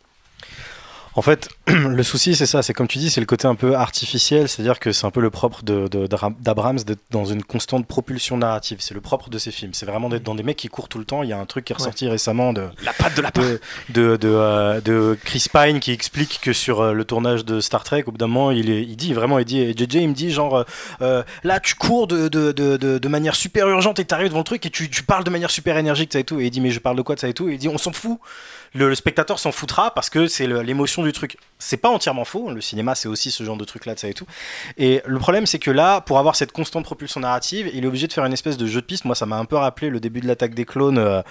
En 1.16 1.22
fait, 1.22 1.48
le 1.66 2.02
souci, 2.02 2.36
c'est 2.36 2.46
ça. 2.46 2.62
C'est 2.62 2.72
comme 2.72 2.86
tu 2.86 2.98
dis, 2.98 3.10
c'est 3.10 3.20
le 3.20 3.26
côté 3.26 3.48
un 3.48 3.54
peu 3.56 3.74
artificiel. 3.74 4.48
C'est-à-dire 4.48 4.78
que 4.78 4.92
c'est 4.92 5.06
un 5.06 5.10
peu 5.10 5.20
le 5.20 5.30
propre 5.30 5.62
de- 5.64 5.88
de- 5.88 6.06
d'Abrams 6.40 6.78
d'être 6.78 7.00
dans 7.10 7.24
une 7.24 7.42
constante 7.42 7.86
propulsion 7.86 8.36
narrative. 8.36 8.78
C'est 8.80 8.94
le 8.94 9.00
propre 9.00 9.28
de 9.28 9.38
ses 9.38 9.50
films. 9.50 9.74
C'est 9.74 9.86
vraiment 9.86 10.08
d'être 10.08 10.22
dans 10.22 10.34
des 10.36 10.42
mecs 10.44 10.56
qui 10.56 10.68
courent 10.68 10.88
tout 10.88 10.98
le 10.98 11.04
temps. 11.04 11.22
Il 11.22 11.28
y 11.28 11.32
a 11.32 11.38
un 11.38 11.46
truc 11.46 11.64
qui 11.64 11.72
est 11.72 11.76
ressorti 11.76 12.08
récemment 12.08 12.52
de 12.52 12.68
La 12.84 12.92
patte 12.92 13.16
de 13.16 13.22
la 13.22 13.30
de, 13.32 13.60
de, 13.88 14.16
de, 14.16 14.28
euh, 14.28 14.80
de 14.80 15.18
Chris 15.24 15.46
Pine 15.52 15.80
qui 15.80 15.90
explique 15.92 16.40
que 16.40 16.52
sur 16.52 16.80
euh, 16.80 16.92
le 16.92 17.04
tournage 17.04 17.44
de 17.44 17.60
Star 17.60 17.82
Trek, 17.84 18.04
au 18.06 18.12
bout 18.12 18.18
d'un 18.18 18.26
moment, 18.28 18.50
il, 18.52 18.70
est, 18.70 18.82
il 18.82 18.96
dit 18.96 19.12
vraiment, 19.12 19.38
il 19.40 19.44
dit, 19.44 19.58
et 19.60 19.72
JJ, 19.76 19.94
il 19.96 20.08
me 20.10 20.14
dit 20.14 20.30
genre, 20.30 20.64
euh, 21.02 21.22
là, 21.42 21.58
tu 21.60 21.74
cours 21.74 22.06
de, 22.06 22.28
de, 22.28 22.52
de, 22.52 22.76
de, 22.76 22.98
de 22.98 23.08
manière 23.08 23.34
super 23.34 23.68
urgente 23.68 23.98
et 23.98 24.04
t'arrives 24.04 24.28
devant 24.28 24.38
le 24.38 24.44
truc 24.44 24.64
et 24.66 24.70
tu, 24.70 24.88
tu 24.88 25.02
parles 25.02 25.24
de 25.24 25.30
manière 25.30 25.50
super 25.50 25.76
énergique, 25.76 26.12
ça 26.12 26.20
et 26.20 26.24
tout. 26.24 26.40
Et 26.40 26.44
il 26.46 26.50
dit, 26.50 26.60
mais 26.60 26.70
je 26.70 26.78
parle 26.78 26.96
de 26.96 27.02
quoi, 27.02 27.16
ça 27.16 27.28
et 27.28 27.34
tout. 27.34 27.48
Et 27.48 27.52
il 27.54 27.58
dit, 27.58 27.68
on 27.68 27.78
s'en 27.78 27.92
fout. 27.92 28.18
Le, 28.74 28.94
spectateur 28.94 29.38
s'en 29.38 29.52
foutra 29.52 29.92
parce 29.94 30.10
que 30.10 30.26
c'est 30.26 30.46
l'émotion 30.46 31.02
du 31.02 31.12
truc. 31.12 31.36
C'est 31.58 31.76
pas 31.76 31.88
entièrement 31.88 32.24
faux. 32.24 32.50
Le 32.50 32.60
cinéma, 32.60 32.94
c'est 32.94 33.08
aussi 33.08 33.30
ce 33.30 33.42
genre 33.44 33.56
de 33.56 33.64
truc 33.64 33.86
là, 33.86 33.96
ça 33.96 34.08
et 34.08 34.14
tout. 34.14 34.26
Et 34.76 35.02
le 35.04 35.18
problème, 35.18 35.46
c'est 35.46 35.58
que 35.58 35.70
là, 35.70 36.00
pour 36.00 36.18
avoir 36.18 36.36
cette 36.36 36.52
constante 36.52 36.84
propulsion 36.84 37.20
narrative, 37.20 37.70
il 37.74 37.84
est 37.84 37.88
obligé 37.88 38.06
de 38.06 38.12
faire 38.12 38.24
une 38.24 38.32
espèce 38.32 38.56
de 38.56 38.66
jeu 38.66 38.80
de 38.80 38.86
piste. 38.86 39.04
Moi, 39.04 39.14
ça 39.14 39.26
m'a 39.26 39.36
un 39.36 39.44
peu 39.44 39.56
rappelé 39.56 39.90
le 39.90 40.00
début 40.00 40.20
de 40.20 40.26
l'attaque 40.26 40.54
des 40.54 40.64
clones 40.64 40.98
euh, 40.98 41.22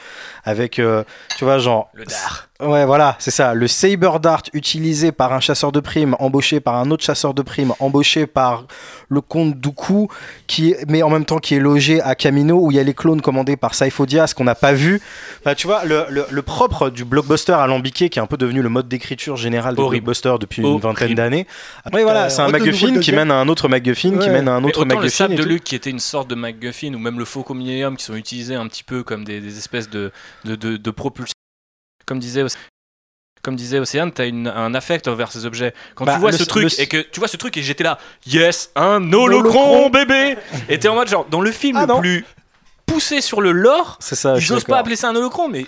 avec, 0.44 0.80
euh, 0.80 1.04
tu 1.38 1.46
vois, 1.46 1.60
genre. 1.60 1.90
Le 1.94 2.06
dard. 2.06 2.49
Ouais, 2.62 2.86
voilà, 2.86 3.16
c'est 3.20 3.32
ça. 3.32 3.54
Le 3.54 3.68
saber 3.68 4.10
dart 4.22 4.42
utilisé 4.52 5.14
par 5.14 5.32
un 5.32 5.40
chasseur 5.40 5.72
de 5.72 5.80
primes, 5.80 6.18
embauché 6.20 6.60
par 6.60 6.76
un 6.76 6.92
autre 6.92 7.06
chasseur 7.06 7.34
de 7.34 7.42
primes, 7.42 7.72
embauché 7.80 8.28
par 8.28 8.66
le 9.08 9.22
comte 9.22 9.58
Dooku, 9.58 10.10
qui, 10.46 10.76
mais 10.90 11.02
en 11.02 11.10
même 11.10 11.24
temps 11.24 11.38
qui 11.38 11.56
est 11.56 11.60
logé 11.60 12.02
à 12.02 12.16
Camino, 12.16 12.60
où 12.60 12.70
il 12.72 12.76
y 12.76 12.80
a 12.80 12.84
les 12.84 12.94
clones 12.94 13.22
commandés 13.22 13.56
par 13.56 13.76
Saifo 13.76 14.06
Dyas 14.06 14.34
qu'on 14.36 14.44
n'a 14.44 14.56
pas 14.56 14.74
vu. 14.74 15.00
Enfin, 15.40 15.56
tu 15.56 15.68
vois, 15.68 15.86
le, 15.86 16.04
le- 16.10 16.26
le 16.30 16.42
propre 16.42 16.90
du 16.90 17.06
blockbuster 17.06 17.54
alambiqué, 17.54 18.10
qui 18.10 18.20
est 18.20 18.22
un 18.22 18.26
peu 18.28 18.36
devenu 18.36 18.62
le 18.62 18.68
mode 18.70 18.90
d'écriture 18.90 19.38
général 19.38 19.76
des 19.76 19.82
Horrible. 19.82 20.04
blockbusters 20.04 20.38
depuis 20.38 20.62
une 20.62 20.80
vingtaine 20.80 21.16
d'années. 21.16 21.48
Oui, 21.94 22.02
voilà, 22.04 22.26
Euh, 22.26 22.30
c'est 22.30 22.42
un 22.42 22.50
MacGuffin 22.50 23.00
qui 23.00 23.14
mène 23.14 23.32
à 23.32 23.36
un 23.36 23.48
autre 23.48 23.70
MacGuffin, 23.70 24.18
qui 24.18 24.30
mène 24.30 24.50
à 24.50 24.56
un 24.56 24.64
autre 24.66 24.82
autant 24.82 24.90
le 24.90 24.96
MacGuffin. 24.96 25.16
sable 25.30 25.36
de. 25.36 25.44
Luke 25.44 25.64
qui 25.64 25.76
était 25.76 25.90
une 25.92 26.00
sorte 26.00 26.30
de 26.30 26.36
MacGuffin 26.36 26.94
ou 26.94 27.00
même 27.00 27.20
le 27.20 27.26
Faucon 27.26 27.54
Millennium 27.54 27.96
qui 27.96 28.04
sont 28.04 28.16
utilisés 28.16 28.56
un 28.56 28.68
petit 28.68 28.84
peu 28.84 29.04
comme 29.04 29.24
des, 29.24 29.40
des 29.40 29.58
espèces 29.58 29.90
de, 29.90 30.12
de, 30.44 30.56
de, 30.56 30.76
de 30.76 30.92
propulsion. 30.92 31.34
Comme 32.10 32.18
disait 32.20 32.44
comme 33.44 33.56
disait 33.56 33.80
Océane, 33.80 34.12
t'as 34.12 34.26
une- 34.28 34.48
un 34.48 34.74
affect 34.74 35.08
envers 35.08 35.32
ces 35.32 35.46
objets. 35.46 35.74
Quand 35.96 36.04
Bah, 36.04 36.16
tu 36.16 36.20
vois 36.20 36.32
ce 36.34 36.44
truc 36.44 36.78
et 36.80 36.88
que 36.88 36.98
tu 36.98 37.20
vois 37.22 37.30
ce 37.30 37.38
truc 37.38 37.56
et 37.56 37.62
j'étais 37.64 37.86
là, 37.86 37.98
yes, 38.28 38.72
un 38.76 39.14
holocron 39.14 39.90
bébé. 39.90 40.36
Et 40.68 40.78
t'es 40.80 40.88
en 40.90 40.96
mode 40.96 41.08
genre 41.08 41.26
dans 41.30 41.40
le 41.40 41.52
film 41.52 41.78
Ah 41.78 41.82
le 41.82 41.88
non. 41.88 42.00
plus 42.02 42.26
poussé 42.86 43.22
sur 43.22 43.40
le 43.40 43.52
lore, 43.52 43.98
C'est 44.02 44.16
ça, 44.16 44.34
ils 44.36 44.42
suis 44.42 44.52
osent 44.52 44.64
pas 44.64 44.80
appeler 44.80 44.96
ça 44.96 45.10
un 45.10 45.16
holocron, 45.16 45.48
mais 45.48 45.62
euh, 45.62 45.66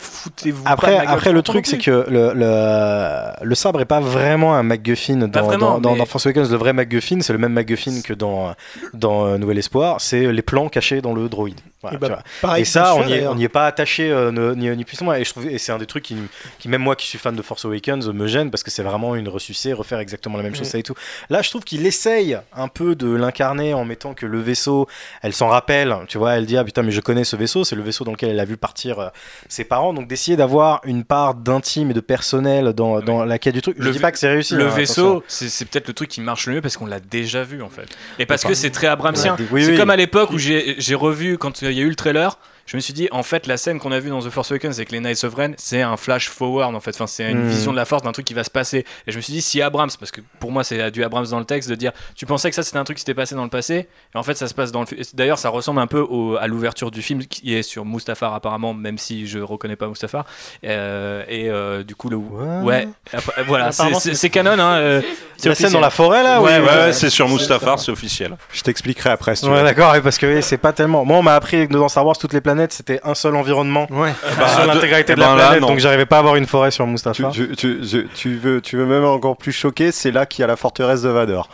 foutez-vous. 0.00 0.64
pas 0.64 0.70
de 0.70 0.72
Après, 0.72 0.96
gueule 0.96 1.08
après 1.08 1.32
le 1.32 1.42
truc, 1.42 1.66
c'est 1.66 1.76
que 1.78 2.06
le, 2.08 2.32
le, 2.34 3.44
le 3.46 3.54
sabre 3.54 3.80
est 3.82 3.84
pas 3.84 4.00
vraiment 4.00 4.54
un 4.56 4.62
MacGuffin 4.62 5.28
dans, 5.28 5.42
vraiment, 5.44 5.72
dans, 5.74 5.80
dans, 5.80 5.92
mais- 5.92 5.98
dans 5.98 6.06
Force 6.06 6.26
Awakens. 6.26 6.50
Le 6.50 6.56
vrai 6.56 6.72
MacGuffin, 6.72 7.20
c'est 7.20 7.32
le 7.34 7.38
même 7.38 7.52
MacGuffin 7.52 8.00
que 8.02 8.14
dans, 8.14 8.54
dans 8.94 9.26
euh, 9.26 9.36
Nouvel 9.38 9.58
Espoir. 9.58 10.00
C'est 10.00 10.32
les 10.32 10.42
plans 10.42 10.68
cachés 10.70 11.00
dans 11.02 11.12
le 11.14 11.28
droïde. 11.28 11.60
Voilà, 11.90 11.96
Et 11.96 11.98
bah, 11.98 12.22
pareil, 12.40 12.62
Et 12.62 12.64
ça, 12.64 12.94
on 12.96 13.34
n'y 13.34 13.44
est, 13.44 13.48
pas 13.48 13.66
attaché 13.66 14.10
euh, 14.10 14.54
ni, 14.54 14.68
ni 14.76 14.84
plus 14.84 15.00
ni 15.00 15.04
moins. 15.04 15.16
Et 15.16 15.24
je 15.24 15.30
trouve, 15.30 15.46
et 15.48 15.58
c'est 15.58 15.72
un 15.72 15.78
des 15.78 15.86
trucs 15.86 16.04
qui, 16.04 16.16
qui, 16.58 16.68
même 16.68 16.82
moi 16.82 16.96
qui 16.96 17.06
suis 17.06 17.18
fan 17.18 17.34
de 17.36 17.42
Force 17.42 17.64
Awakens, 17.64 18.08
me 18.08 18.26
gêne 18.26 18.50
parce 18.50 18.62
que 18.62 18.70
c'est 18.70 18.82
vraiment 18.82 19.14
une 19.14 19.28
ressucée, 19.28 19.72
refaire 19.72 19.98
exactement 19.98 20.36
la 20.36 20.42
même 20.42 20.54
chose, 20.54 20.66
ça 20.66 20.78
et 20.78 20.82
tout. 20.82 20.94
Là, 21.30 21.42
je 21.42 21.50
trouve 21.50 21.64
qu'il 21.64 21.84
essaye 21.86 22.38
un 22.56 22.68
peu 22.68 22.94
de 22.94 23.14
l'incarner 23.14 23.74
en 23.74 23.84
mettant 23.84 24.14
que 24.14 24.26
le 24.26 24.40
vaisseau, 24.40 24.88
elle 25.22 25.32
s'en 25.32 25.48
rappelle, 25.48 25.94
tu 26.08 26.18
vois, 26.18 26.32
elle 26.34 26.46
dit 26.46 26.56
ah 26.56 26.64
putain 26.64 26.82
mais 26.82 26.90
je 26.92 27.00
connais 27.00 27.24
ce 27.24 27.36
vaisseau, 27.36 27.64
c'est 27.64 27.76
le 27.76 27.82
vaisseau 27.82 28.04
dans 28.04 28.12
lequel 28.12 28.30
elle 28.30 28.40
a 28.40 28.44
vu 28.44 28.56
partir 28.56 28.98
euh, 28.98 29.08
ses 29.48 29.64
parents, 29.64 29.92
donc 29.92 30.08
d'essayer 30.08 30.36
d'avoir 30.36 30.80
une 30.84 31.04
part 31.04 31.34
d'intime 31.34 31.90
et 31.90 31.94
de 31.94 32.00
personnel 32.00 32.72
dans, 32.72 33.00
dans 33.00 33.24
la 33.24 33.38
quête 33.38 33.54
du 33.54 33.62
truc. 33.62 33.76
Je 33.78 33.84
Le 33.84 33.90
dis 33.92 33.98
pas 33.98 34.12
que 34.12 34.18
c'est 34.18 34.28
réussi. 34.28 34.54
Le 34.54 34.66
hein, 34.66 34.68
vaisseau, 34.68 35.22
c'est 35.28 35.48
c'est 35.48 35.64
peut-être 35.66 35.88
le 35.88 35.94
truc 35.94 36.08
qui 36.08 36.20
marche 36.20 36.46
le 36.46 36.54
mieux 36.54 36.60
parce 36.60 36.76
qu'on 36.76 36.86
l'a 36.86 37.00
déjà 37.00 37.42
vu 37.44 37.62
en 37.62 37.68
fait. 37.68 37.86
Et 38.18 38.26
parce 38.26 38.42
Enfin, 38.44 38.50
que 38.50 38.54
c'est 38.54 38.70
très 38.70 38.86
abramsien. 38.88 39.36
oui, 39.52 39.64
c'est 39.64 39.70
oui. 39.72 39.76
comme 39.78 39.90
à 39.90 39.96
l'époque 39.96 40.30
où 40.30 40.38
j'ai 40.38 40.74
j'ai 40.78 40.94
revu, 40.94 41.38
quand 41.38 41.62
il 41.62 41.73
y 41.74 41.80
a 41.80 41.84
eu 41.84 41.88
le 41.90 41.96
trailer, 41.96 42.30
je 42.66 42.76
me 42.76 42.80
suis 42.80 42.92
dit, 42.94 43.08
en 43.12 43.22
fait, 43.22 43.46
la 43.46 43.56
scène 43.56 43.78
qu'on 43.78 43.92
a 43.92 44.00
vue 44.00 44.08
dans 44.10 44.20
The 44.20 44.30
Force 44.30 44.50
Awakens 44.50 44.76
avec 44.78 44.90
les 44.90 45.00
Knights 45.00 45.24
of 45.24 45.34
Ren, 45.34 45.52
c'est 45.58 45.82
un 45.82 45.96
flash 45.96 46.28
forward 46.30 46.74
en 46.74 46.80
fait. 46.80 46.90
Enfin, 46.94 47.06
c'est 47.06 47.30
une 47.30 47.44
Hmm. 47.44 47.48
vision 47.48 47.72
de 47.72 47.76
la 47.76 47.84
force 47.84 48.02
d'un 48.02 48.12
truc 48.12 48.24
qui 48.26 48.34
va 48.34 48.44
se 48.44 48.50
passer. 48.50 48.84
Et 49.06 49.12
je 49.12 49.16
me 49.16 49.20
suis 49.22 49.32
dit, 49.32 49.42
si 49.42 49.60
Abrams, 49.60 49.90
parce 49.98 50.10
que 50.10 50.20
pour 50.40 50.50
moi, 50.52 50.64
c'est 50.64 50.90
du 50.90 51.04
Abrams 51.04 51.26
dans 51.26 51.38
le 51.38 51.44
texte, 51.44 51.68
de 51.68 51.74
dire, 51.74 51.92
tu 52.14 52.24
pensais 52.26 52.48
que 52.48 52.56
ça 52.56 52.62
c'était 52.62 52.78
un 52.78 52.84
truc 52.84 52.96
qui 52.96 53.02
s'était 53.02 53.14
passé 53.14 53.34
dans 53.34 53.44
le 53.44 53.50
passé, 53.50 53.74
et 54.14 54.18
en 54.18 54.22
fait, 54.22 54.34
ça 54.34 54.48
se 54.48 54.54
passe 54.54 54.72
dans 54.72 54.80
le. 54.82 54.86
D'ailleurs, 55.14 55.38
ça 55.38 55.48
ressemble 55.50 55.80
un 55.80 55.86
peu 55.86 56.00
au- 56.00 56.36
à 56.36 56.46
l'ouverture 56.46 56.90
du 56.90 57.02
film 57.02 57.24
qui 57.26 57.54
est 57.54 57.62
sur 57.62 57.84
Mustafar 57.84 58.32
apparemment, 58.34 58.72
même 58.74 58.98
si 58.98 59.26
je 59.26 59.38
reconnais 59.40 59.76
pas 59.76 59.86
Mustafar. 59.88 60.24
Euh, 60.64 61.22
et 61.28 61.50
euh, 61.50 61.82
du 61.82 61.94
coup, 61.94 62.08
le. 62.08 62.16
Ouais, 62.16 62.88
après, 63.12 63.42
voilà, 63.44 63.72
c'est- 63.72 64.28
canon. 64.30 64.52
Hein, 64.58 64.74
euh, 64.76 65.02
C'est 65.36 65.48
la 65.48 65.54
scène 65.54 65.72
dans 65.72 65.80
la 65.80 65.90
forêt 65.90 66.22
là 66.22 66.40
Ouais, 66.40 66.58
oui, 66.58 66.66
ouais, 66.66 66.74
Ouais, 66.86 66.92
c'est 66.92 67.10
sur 67.10 67.28
Mustafar, 67.28 67.78
c'est 67.78 67.90
officiel. 67.92 68.36
Je 68.52 68.62
t'expliquerai 68.62 69.10
après. 69.10 69.36
Si 69.36 69.44
tu 69.44 69.50
Ouais, 69.50 69.62
d'accord, 69.62 69.94
parce 70.02 70.18
que 70.18 70.40
c'est 70.40 70.56
pas 70.58 70.72
tellement. 70.72 71.04
Moi, 71.04 71.18
on 71.18 71.22
m'a 71.22 71.34
appris 71.34 71.68
que 71.68 71.72
dans 71.72 71.88
Star 71.88 72.06
Wars, 72.06 72.16
toutes 72.16 72.32
les 72.32 72.40
planètes, 72.40 72.53
c'était 72.72 73.00
un 73.04 73.14
seul 73.14 73.34
environnement 73.36 73.86
Ouais. 73.90 74.12
Bah, 74.38 74.48
sur 74.48 74.66
l'intégralité 74.66 75.12
eh 75.12 75.16
de 75.16 75.20
la 75.20 75.28
ben 75.28 75.36
planète, 75.36 75.60
donc 75.60 75.78
j'arrivais 75.78 76.06
pas 76.06 76.16
à 76.16 76.18
avoir 76.20 76.36
une 76.36 76.46
forêt 76.46 76.70
sur 76.70 76.84
Tu, 76.84 76.90
Mustapha. 76.90 77.30
tu, 77.30 77.48
tu, 77.56 77.80
tu- 77.80 78.08
tu 78.14 78.36
veux, 78.36 78.60
tu 78.60 78.76
veux 78.76 78.86
même 78.86 79.04
encore 79.04 79.36
plus 79.36 79.52
choquer, 79.52 79.92
c'est 79.92 80.10
là 80.10 80.26
qu'il 80.26 80.40
y 80.42 80.44
a 80.44 80.46
la 80.46 80.56
forteresse 80.56 81.02
de 81.02 81.08
Vador. 81.10 81.48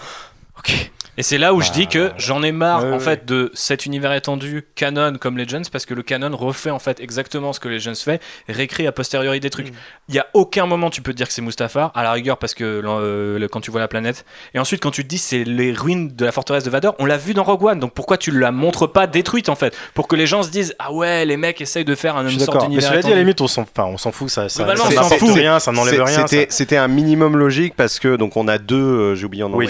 Ok. 0.59 0.91
Et 1.21 1.23
c'est 1.23 1.37
là 1.37 1.53
où 1.53 1.61
je 1.61 1.71
dis 1.71 1.87
que 1.87 2.13
j'en 2.17 2.43
ai 2.43 2.51
marre 2.51 2.83
ouais, 2.83 2.89
en 2.89 2.93
ouais. 2.95 2.99
fait 2.99 3.27
de 3.27 3.51
cet 3.53 3.85
univers 3.85 4.15
étendu 4.15 4.65
canon 4.75 5.19
comme 5.21 5.37
Legends 5.37 5.61
parce 5.71 5.85
que 5.85 5.93
le 5.93 6.03
canon 6.03 6.35
refait 6.35 6.71
en 6.71 6.79
fait 6.79 6.99
exactement 6.99 7.53
ce 7.53 7.61
que 7.61 7.69
Legends 7.69 7.93
fait, 7.95 8.23
réécrit 8.49 8.87
a 8.87 8.93
posteriori 8.93 9.39
des 9.39 9.51
trucs. 9.51 9.71
Il 10.09 10.15
y 10.15 10.19
a 10.19 10.27
aucun 10.33 10.65
moment 10.65 10.89
tu 10.89 11.03
peux 11.03 11.13
te 11.13 11.19
dire 11.19 11.27
que 11.27 11.35
c'est 11.35 11.43
Mustafar 11.43 11.93
à 11.95 12.03
la 12.05 12.13
rigueur 12.13 12.39
parce 12.39 12.55
que 12.55 12.65
euh, 12.65 13.39
le- 13.39 13.49
quand 13.49 13.61
tu 13.61 13.71
vois 13.71 13.81
la 13.83 13.89
planète 13.89 14.25
et 14.55 14.59
ensuite 14.59 14.81
quand 14.83 14.93
tu 14.93 15.03
te 15.05 15.09
dis 15.09 15.19
c'est 15.19 15.45
les 15.45 15.73
ruines 15.73 16.09
de 16.17 16.25
la 16.25 16.33
forteresse 16.33 16.65
de 16.65 16.71
Vador, 16.71 16.95
on 16.99 17.05
l'a 17.05 17.19
vu 17.19 17.35
dans 17.35 17.43
Rogue 17.45 17.65
One 17.65 17.81
donc 17.81 17.93
pourquoi 17.93 18.17
tu 18.17 18.31
la 18.31 18.51
montres 18.51 18.91
pas 18.91 19.07
détruite 19.07 19.51
en 19.51 19.57
fait? 19.57 19.77
Pour 19.93 20.09
que 20.09 20.17
les 20.17 20.27
gens 20.27 20.43
se 20.43 20.49
disent 20.49 20.75
ah 20.79 20.91
ouais 20.91 21.27
les 21.27 21.37
mecs 21.37 21.61
essayent 21.61 21.85
de 21.85 21.95
faire 21.95 22.17
un 22.17 22.25
Je 22.25 22.31
suis 22.31 22.39
sorte 22.41 22.55
d'accord. 22.55 22.63
Mais 22.71 22.77
d'univers 22.77 22.91
cela 22.93 23.03
dit, 23.03 23.09
à 23.09 23.15
la 23.17 23.21
limite, 23.21 23.43
on 23.43 23.47
s'en 23.47 23.63
enfin, 23.63 23.85
on 23.85 23.99
s'en 23.99 24.11
fout, 24.11 24.31
ça, 24.31 24.49
ça, 24.49 24.65
ça 24.65 24.73
on 24.73 24.77
s'en 24.77 24.89
n'apporte 24.89 25.19
fout. 25.19 25.35
rien, 25.35 25.59
ça 25.61 25.71
n'enlève 25.71 26.03
rien. 26.03 26.25
C'était 26.49 26.79
un 26.79 26.89
minimum 26.89 27.37
logique 27.37 27.75
parce 27.77 27.99
que 27.99 28.17
donc 28.17 28.39
on 28.39 28.49
a 28.49 28.57
deux, 28.57 28.77
euh, 28.77 29.15
j'ai 29.15 29.27
oublié 29.27 29.43
en 29.45 29.53
anglais, 29.53 29.69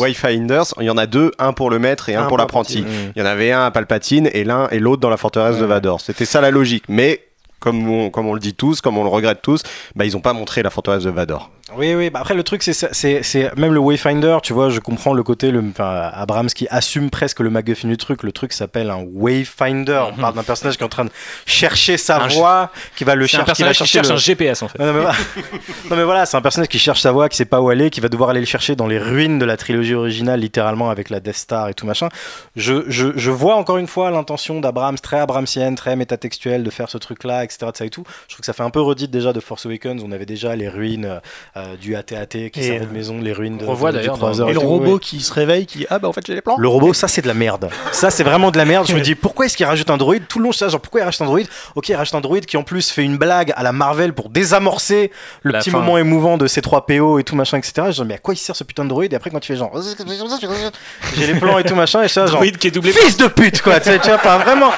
Wayfinders. 0.00 0.72
Il 0.80 0.86
y 0.86 0.90
en 0.90 0.96
a 0.98 1.06
deux, 1.06 1.30
un 1.38 1.52
pour 1.52 1.70
le 1.70 1.78
maître 1.78 2.08
et 2.08 2.14
un, 2.14 2.24
Un 2.24 2.26
pour 2.26 2.38
l'apprenti. 2.38 2.78
l'apprenti. 2.78 3.10
Il 3.16 3.20
y 3.20 3.22
en 3.22 3.26
avait 3.28 3.52
un 3.52 3.64
à 3.66 3.70
Palpatine 3.70 4.28
et 4.32 4.44
l'un 4.44 4.68
et 4.70 4.78
l'autre 4.78 5.00
dans 5.00 5.10
la 5.10 5.16
forteresse 5.16 5.56
de 5.56 5.62
Ouais. 5.62 5.66
Vador. 5.68 6.00
C'était 6.00 6.24
ça 6.24 6.40
la 6.40 6.50
logique. 6.50 6.84
Mais 6.88 7.22
comme 7.58 7.88
on, 7.88 8.10
comme 8.10 8.26
on 8.26 8.34
le 8.34 8.40
dit 8.40 8.54
tous, 8.54 8.80
comme 8.80 8.96
on 8.96 9.02
le 9.04 9.10
regrette 9.10 9.42
tous, 9.42 9.62
bah, 9.94 10.04
ils 10.06 10.12
n'ont 10.14 10.20
pas 10.20 10.32
montré 10.32 10.62
la 10.62 10.70
forteresse 10.70 11.04
de 11.04 11.10
Vador. 11.10 11.50
Oui, 11.76 11.94
oui. 11.94 12.10
Bah 12.10 12.20
après, 12.20 12.34
le 12.34 12.42
truc, 12.42 12.62
c'est, 12.62 13.56
même 13.56 13.72
le 13.72 13.80
Wayfinder. 13.80 14.38
Tu 14.42 14.52
vois, 14.52 14.70
je 14.70 14.80
comprends 14.80 15.14
le 15.14 15.22
côté, 15.22 15.50
le, 15.50 15.62
enfin, 15.70 16.10
Abrams 16.12 16.48
qui 16.48 16.66
assume 16.70 17.10
presque 17.10 17.40
le 17.40 17.50
MacGuffin 17.50 17.88
du 17.88 17.96
truc. 17.96 18.22
Le 18.22 18.32
truc 18.32 18.52
s'appelle 18.52 18.90
un 18.90 19.04
Wayfinder. 19.12 20.02
On 20.12 20.20
parle 20.20 20.34
d'un 20.34 20.42
personnage 20.42 20.76
qui 20.76 20.82
est 20.82 20.86
en 20.86 20.90
train 20.90 21.04
de 21.04 21.10
chercher 21.46 21.96
sa 21.96 22.22
Un 22.22 22.28
voie, 22.28 22.70
qui 22.96 23.04
va 23.04 23.14
le 23.14 23.24
un 23.24 23.26
chercher, 23.26 23.52
qui 23.52 23.62
va 23.62 23.68
personnage 23.68 23.76
qui 23.76 23.78
chercher 23.86 23.98
cherche 23.98 24.08
le- 24.08 24.14
un 24.14 24.18
GPS 24.18 24.62
en 24.62 24.68
fait. 24.68 24.78
Non, 25.90 25.96
mais 25.96 26.04
voilà, 26.04 26.26
c'est 26.26 26.36
un 26.36 26.40
personnage 26.42 26.68
qui 26.68 26.78
cherche 26.78 27.00
sa 27.00 27.12
voie, 27.12 27.28
qui 27.28 27.36
sait 27.36 27.44
pas 27.44 27.60
où 27.60 27.68
aller, 27.68 27.90
qui 27.90 28.00
va 28.00 28.08
devoir 28.08 28.30
aller 28.30 28.40
le 28.40 28.46
chercher 28.46 28.76
dans 28.76 28.86
les 28.86 28.98
ruines 28.98 29.38
de 29.38 29.44
la 29.44 29.56
trilogie 29.56 29.94
originale, 29.94 30.40
littéralement 30.40 30.90
avec 30.90 31.10
la 31.10 31.20
Death 31.20 31.36
Star 31.36 31.68
et 31.68 31.74
tout 31.74 31.86
machin. 31.86 32.08
Je, 32.56 32.84
je, 32.88 33.08
je 33.16 33.30
vois 33.30 33.56
encore 33.56 33.78
une 33.78 33.86
fois 33.86 34.10
l'intention 34.10 34.60
d'Abrams, 34.60 34.98
très 34.98 35.18
Abramsienne, 35.20 35.74
très 35.74 35.96
métatextuelle, 35.96 36.62
de 36.62 36.70
faire 36.70 36.88
ce 36.90 36.98
truc-là, 36.98 37.44
etc. 37.44 37.66
de 37.72 37.76
ça 37.76 37.84
et 37.84 37.90
tout. 37.90 38.04
Je 38.28 38.34
trouve 38.34 38.40
que 38.40 38.46
ça 38.46 38.52
fait 38.52 38.62
un 38.62 38.70
peu 38.70 38.80
redite 38.80 39.10
déjà 39.10 39.32
de 39.32 39.40
Force 39.40 39.66
Awakens. 39.66 40.02
On 40.04 40.12
avait 40.12 40.26
déjà 40.26 40.54
les 40.56 40.68
ruines 40.68 41.20
euh, 41.56 41.59
euh, 41.60 41.76
du 41.76 41.94
AT-AT 41.96 42.26
qui 42.26 42.50
Et, 42.56 42.62
servaient 42.62 42.80
de 42.80 42.84
euh, 42.84 42.92
maison, 42.92 43.18
les 43.20 43.32
ruines 43.32 43.58
de, 43.58 43.64
on 43.64 43.70
revoit 43.70 43.92
d'ailleurs 43.92 44.18
Et 44.48 44.52
le 44.52 44.58
robot 44.58 44.94
ouais. 44.94 44.98
qui 44.98 45.20
se 45.20 45.32
réveille, 45.32 45.66
qui 45.66 45.86
ah 45.90 45.98
bah 45.98 46.08
en 46.08 46.12
fait 46.12 46.22
j'ai 46.26 46.34
les 46.34 46.40
plans. 46.40 46.56
Le 46.58 46.68
robot, 46.68 46.92
ça 46.94 47.08
c'est 47.08 47.22
de 47.22 47.28
la 47.28 47.34
merde. 47.34 47.68
Ça 47.92 48.10
c'est 48.10 48.24
vraiment 48.24 48.50
de 48.50 48.56
la 48.58 48.64
merde. 48.64 48.86
Je 48.88 48.94
me 48.94 49.00
dis 49.02 49.14
pourquoi 49.14 49.46
est-ce 49.46 49.56
qu'il 49.56 49.66
rajoute 49.66 49.90
un 49.90 49.96
droïde? 49.96 50.24
Tout 50.28 50.38
le 50.38 50.44
long, 50.44 50.52
je 50.52 50.58
sais 50.58 50.68
genre 50.70 50.80
pourquoi 50.80 51.00
il 51.00 51.04
rajoute 51.04 51.22
un 51.22 51.26
droïde? 51.26 51.48
Ok, 51.74 51.88
il 51.88 51.94
rajoute 51.96 52.14
un 52.14 52.20
droïde 52.20 52.46
qui 52.46 52.56
en 52.56 52.62
plus 52.62 52.90
fait 52.90 53.02
une 53.04 53.16
blague 53.18 53.52
à 53.56 53.62
la 53.62 53.72
Marvel 53.72 54.12
pour 54.12 54.28
désamorcer 54.30 55.10
le 55.42 55.52
La 55.52 55.58
petit 55.60 55.70
fin. 55.70 55.78
moment 55.78 55.98
émouvant 55.98 56.36
de 56.38 56.46
ces 56.46 56.62
trois 56.62 56.86
PO 56.86 57.18
et 57.18 57.24
tout 57.24 57.36
machin, 57.36 57.58
etc. 57.58 57.88
Je 57.90 58.02
dis 58.02 58.08
mais 58.08 58.14
à 58.14 58.18
quoi 58.18 58.34
il 58.34 58.38
sert 58.38 58.56
ce 58.56 58.64
putain 58.64 58.84
de 58.84 58.88
droïde? 58.88 59.12
Et 59.12 59.16
après 59.16 59.30
quand 59.30 59.40
tu 59.40 59.52
fais 59.52 59.58
genre 59.58 59.70
j'ai 61.16 61.26
les 61.26 61.34
plans 61.38 61.58
et 61.58 61.64
tout 61.64 61.74
machin 61.74 62.02
et 62.02 62.08
ça 62.08 62.26
genre 62.26 62.36
Droïde 62.36 62.58
qui 62.58 62.68
est 62.68 62.70
doublé 62.70 62.92
fils 62.92 63.16
de 63.16 63.26
pute 63.26 63.62
quoi. 63.62 63.80
Tu 63.80 63.90
sais, 63.90 63.98
tu 63.98 64.06
vois, 64.08 64.16
enfin, 64.16 64.38
vraiment 64.38 64.70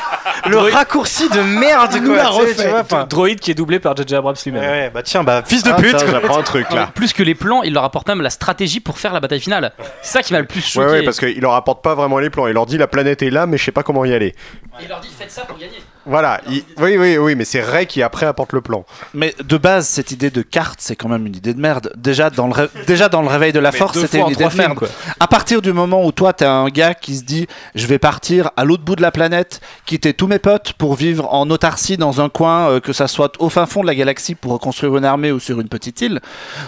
le 0.47 0.57
Droïde- 0.57 0.75
raccourci 0.75 1.29
de 1.29 1.41
merde 1.41 2.05
quoi. 2.05 2.17
l'a 2.17 2.25
tu 2.27 2.33
sais, 2.33 2.41
refait. 2.41 2.83
tu 2.89 2.95
vois. 2.95 3.05
Droïde 3.05 3.41
qui 3.41 3.51
est 3.51 3.55
doublé 3.55 3.79
par 3.79 3.97
J.J. 3.97 4.15
Abrams 4.17 4.35
lui-même. 4.45 4.63
ouais, 4.63 4.91
bah 4.93 5.03
tiens, 5.03 5.23
bah 5.25 5.43
fils 5.45 5.63
de 5.63 5.71
Ah, 5.71 5.75
pute. 5.75 5.97
j'apprends 6.11 6.39
un 6.39 6.43
truc 6.43 6.67
Plus 6.95 7.13
que 7.13 7.23
les 7.23 7.35
plans, 7.35 7.63
il 7.63 7.73
leur 7.73 7.85
apporte 7.85 8.07
même 8.09 8.21
la 8.23 8.31
stratégie 8.31 8.81
pour 8.81 8.99
faire 8.99 9.13
la 9.13 9.21
bataille 9.21 9.41
finale. 9.41 9.73
C'est 10.03 10.13
ça 10.13 10.23
qui 10.23 10.33
m'a 10.33 10.41
le 10.41 10.47
plus 10.47 10.61
Ouais, 10.77 10.85
choqué. 10.85 10.91
ouais, 10.91 11.03
parce 11.05 11.19
qu'il 11.19 11.41
leur 11.41 11.55
apporte 11.55 11.83
pas 11.83 11.95
vraiment 11.95 12.19
les 12.19 12.31
plans. 12.31 12.47
Il 12.47 12.55
leur 12.55 12.67
dit 12.67 12.79
la 12.79 12.87
planète 12.87 13.23
est 13.23 13.31
là, 13.31 13.47
mais 13.47 13.59
je 13.59 13.65
sais 13.65 13.73
pas 13.73 13.83
comment 13.83 14.05
y 14.05 14.13
aller. 14.13 14.35
Il 14.81 14.89
leur 14.89 15.01
dit 15.01 15.09
faites 15.17 15.31
ça 15.31 15.43
pour 15.45 15.59
gagner. 15.59 15.79
Voilà, 16.05 16.41
il- 16.51 16.65
oui, 16.79 16.97
oui, 16.99 17.17
oui, 17.17 17.35
mais 17.37 17.45
c'est 17.45 17.61
Ray 17.63 17.87
qui 17.87 18.03
après 18.03 18.27
apporte 18.27 18.53
le 18.53 18.61
plan. 18.61 18.85
Mais 19.15 19.35
de 19.43 19.57
base, 19.57 19.87
cette 19.87 20.11
idée 20.11 20.31
de 20.31 20.43
carte, 20.43 20.81
c'est 20.81 20.97
quand 20.97 21.09
même 21.09 21.27
une 21.27 21.37
idée 21.37 21.55
de 21.55 21.61
merde. 21.61 21.93
Déjà 21.97 22.29
dans 22.29 22.49
le, 22.49 22.53
ré- 22.53 22.69
déjà 22.89 23.09
dans 23.09 23.23
le 23.23 23.29
réveil 23.29 23.53
de 23.53 23.61
la 23.61 23.71
Mais 23.71 23.79
force, 23.79 23.99
c'était 24.01 24.19
une 24.19 24.29
idée 24.29 24.49
de 24.49 24.57
merde. 24.57 24.75
quoi. 24.75 24.89
À 25.21 25.29
partir 25.29 25.63
du 25.63 25.73
moment 25.73 26.05
où 26.05 26.11
toi, 26.11 26.33
t'es 26.33 26.45
un 26.45 26.69
gars 26.69 26.95
qui 26.95 27.17
se 27.17 27.23
dit, 27.23 27.47
je 27.77 27.87
vais 27.87 27.99
partir 28.01 28.51
à 28.57 28.65
l'autre 28.65 28.83
bout 28.83 28.97
de 28.97 29.03
la 29.03 29.13
planète, 29.13 29.61
quitter 29.87 30.13
tous 30.13 30.27
mes 30.27 30.39
potes 30.41 30.73
pour 30.73 30.95
vivre 30.97 31.33
en 31.33 31.49
autarcie 31.51 31.97
dans 31.97 32.21
un 32.21 32.29
coin, 32.29 32.69
euh, 32.69 32.81
que 32.81 32.93
ça 32.93 33.07
soit 33.07 33.33
au 33.39 33.49
fin 33.49 33.67
fond 33.67 33.83
de 33.83 33.87
la 33.87 33.95
galaxie 33.95 34.35
pour 34.35 34.53
reconstruire 34.53 34.97
une 34.97 35.05
armée 35.05 35.31
ou 35.31 35.39
sur 35.39 35.61
une 35.61 35.69
petite 35.69 36.01
île, 36.01 36.21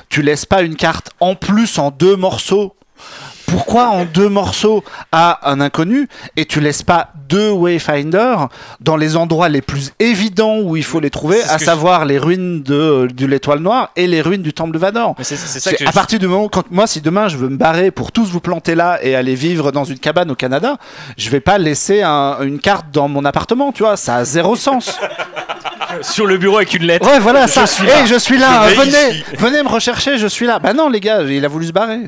tu 0.09 0.23
laisses 0.23 0.47
pas 0.47 0.63
une 0.63 0.77
carte 0.77 1.11
en 1.21 1.35
plus 1.35 1.79
en 1.79 1.91
deux 1.91 2.15
morceaux. 2.17 2.77
Pourquoi 3.47 3.89
en 3.89 4.05
deux 4.05 4.29
morceaux 4.29 4.83
à 5.13 5.51
un 5.51 5.61
inconnu 5.61 6.09
et 6.37 6.45
tu 6.47 6.61
laisses 6.61 6.83
pas 6.83 7.09
deux 7.29 7.51
Wayfinders 7.51 8.49
dans 8.81 8.97
les 8.97 9.17
endroits 9.17 9.49
les 9.49 9.63
plus 9.63 9.93
évidents 9.99 10.59
où 10.59 10.77
il 10.77 10.85
faut 10.85 11.01
les 11.01 11.11
trouver, 11.11 11.39
C'est 11.43 11.51
à 11.51 11.59
savoir 11.59 12.05
les 12.05 12.19
ruines 12.19 12.63
de, 12.63 13.09
de 13.13 13.27
l'étoile 13.27 13.61
noire 13.61 13.91
et 13.97 14.07
les 14.07 14.21
ruines 14.23 14.43
du 14.43 14.53
temple 14.53 14.73
de 14.73 14.79
Vador 14.79 15.15
Mais 15.19 15.25
c'est- 15.25 15.37
c'est 15.37 15.61
ça 15.61 15.71
C'est 15.71 15.77
que 15.77 15.85
à 15.85 15.91
je- 15.91 15.93
partir 15.95 16.19
du 16.19 16.27
moment 16.29 16.49
quand 16.49 16.71
moi 16.71 16.87
si 16.87 17.01
demain 17.01 17.29
je 17.29 17.37
veux 17.37 17.49
me 17.49 17.57
barrer 17.57 17.91
pour 17.91 18.13
tous 18.13 18.27
vous 18.31 18.41
planter 18.41 18.75
là 18.75 18.99
et 19.03 19.15
aller 19.15 19.35
vivre 19.35 19.73
dans 19.73 19.85
une 19.85 19.99
cabane 19.99 20.31
au 20.31 20.35
Canada, 20.35 20.77
je 21.17 21.31
vais 21.31 21.41
pas 21.41 21.59
laisser 21.59 22.03
un- 22.03 22.39
une 22.43 22.59
carte 22.59 22.87
dans 22.93 23.09
mon 23.09 23.25
appartement, 23.25 23.73
tu 23.73 23.83
vois, 23.83 23.97
ça 23.97 24.17
a 24.17 24.25
zéro 24.25 24.57
sens. 24.57 24.99
Sur 26.03 26.27
le 26.27 26.39
bureau 26.39 26.57
avec 26.57 26.75
une 26.75 26.83
lettre. 26.85 27.07
Ouais, 27.09 27.21
voilà 27.21 27.47
Je 27.47 27.53
ça. 27.53 27.67
suis 27.69 27.87
Hey, 27.87 28.07
je 28.07 28.17
suis 28.19 28.37
là. 28.37 28.69
Je 28.69 28.75
venez, 28.81 29.25
venez 29.39 29.63
me 29.63 29.69
rechercher. 29.69 30.19
Je 30.19 30.27
suis 30.27 30.45
là. 30.45 30.59
Bah 30.59 30.73
non, 30.73 30.89
les 30.89 30.99
gars, 30.99 31.23
il 31.23 31.45
a 31.45 31.49
voulu 31.49 31.67
se 31.69 31.73
barrer. 31.73 32.01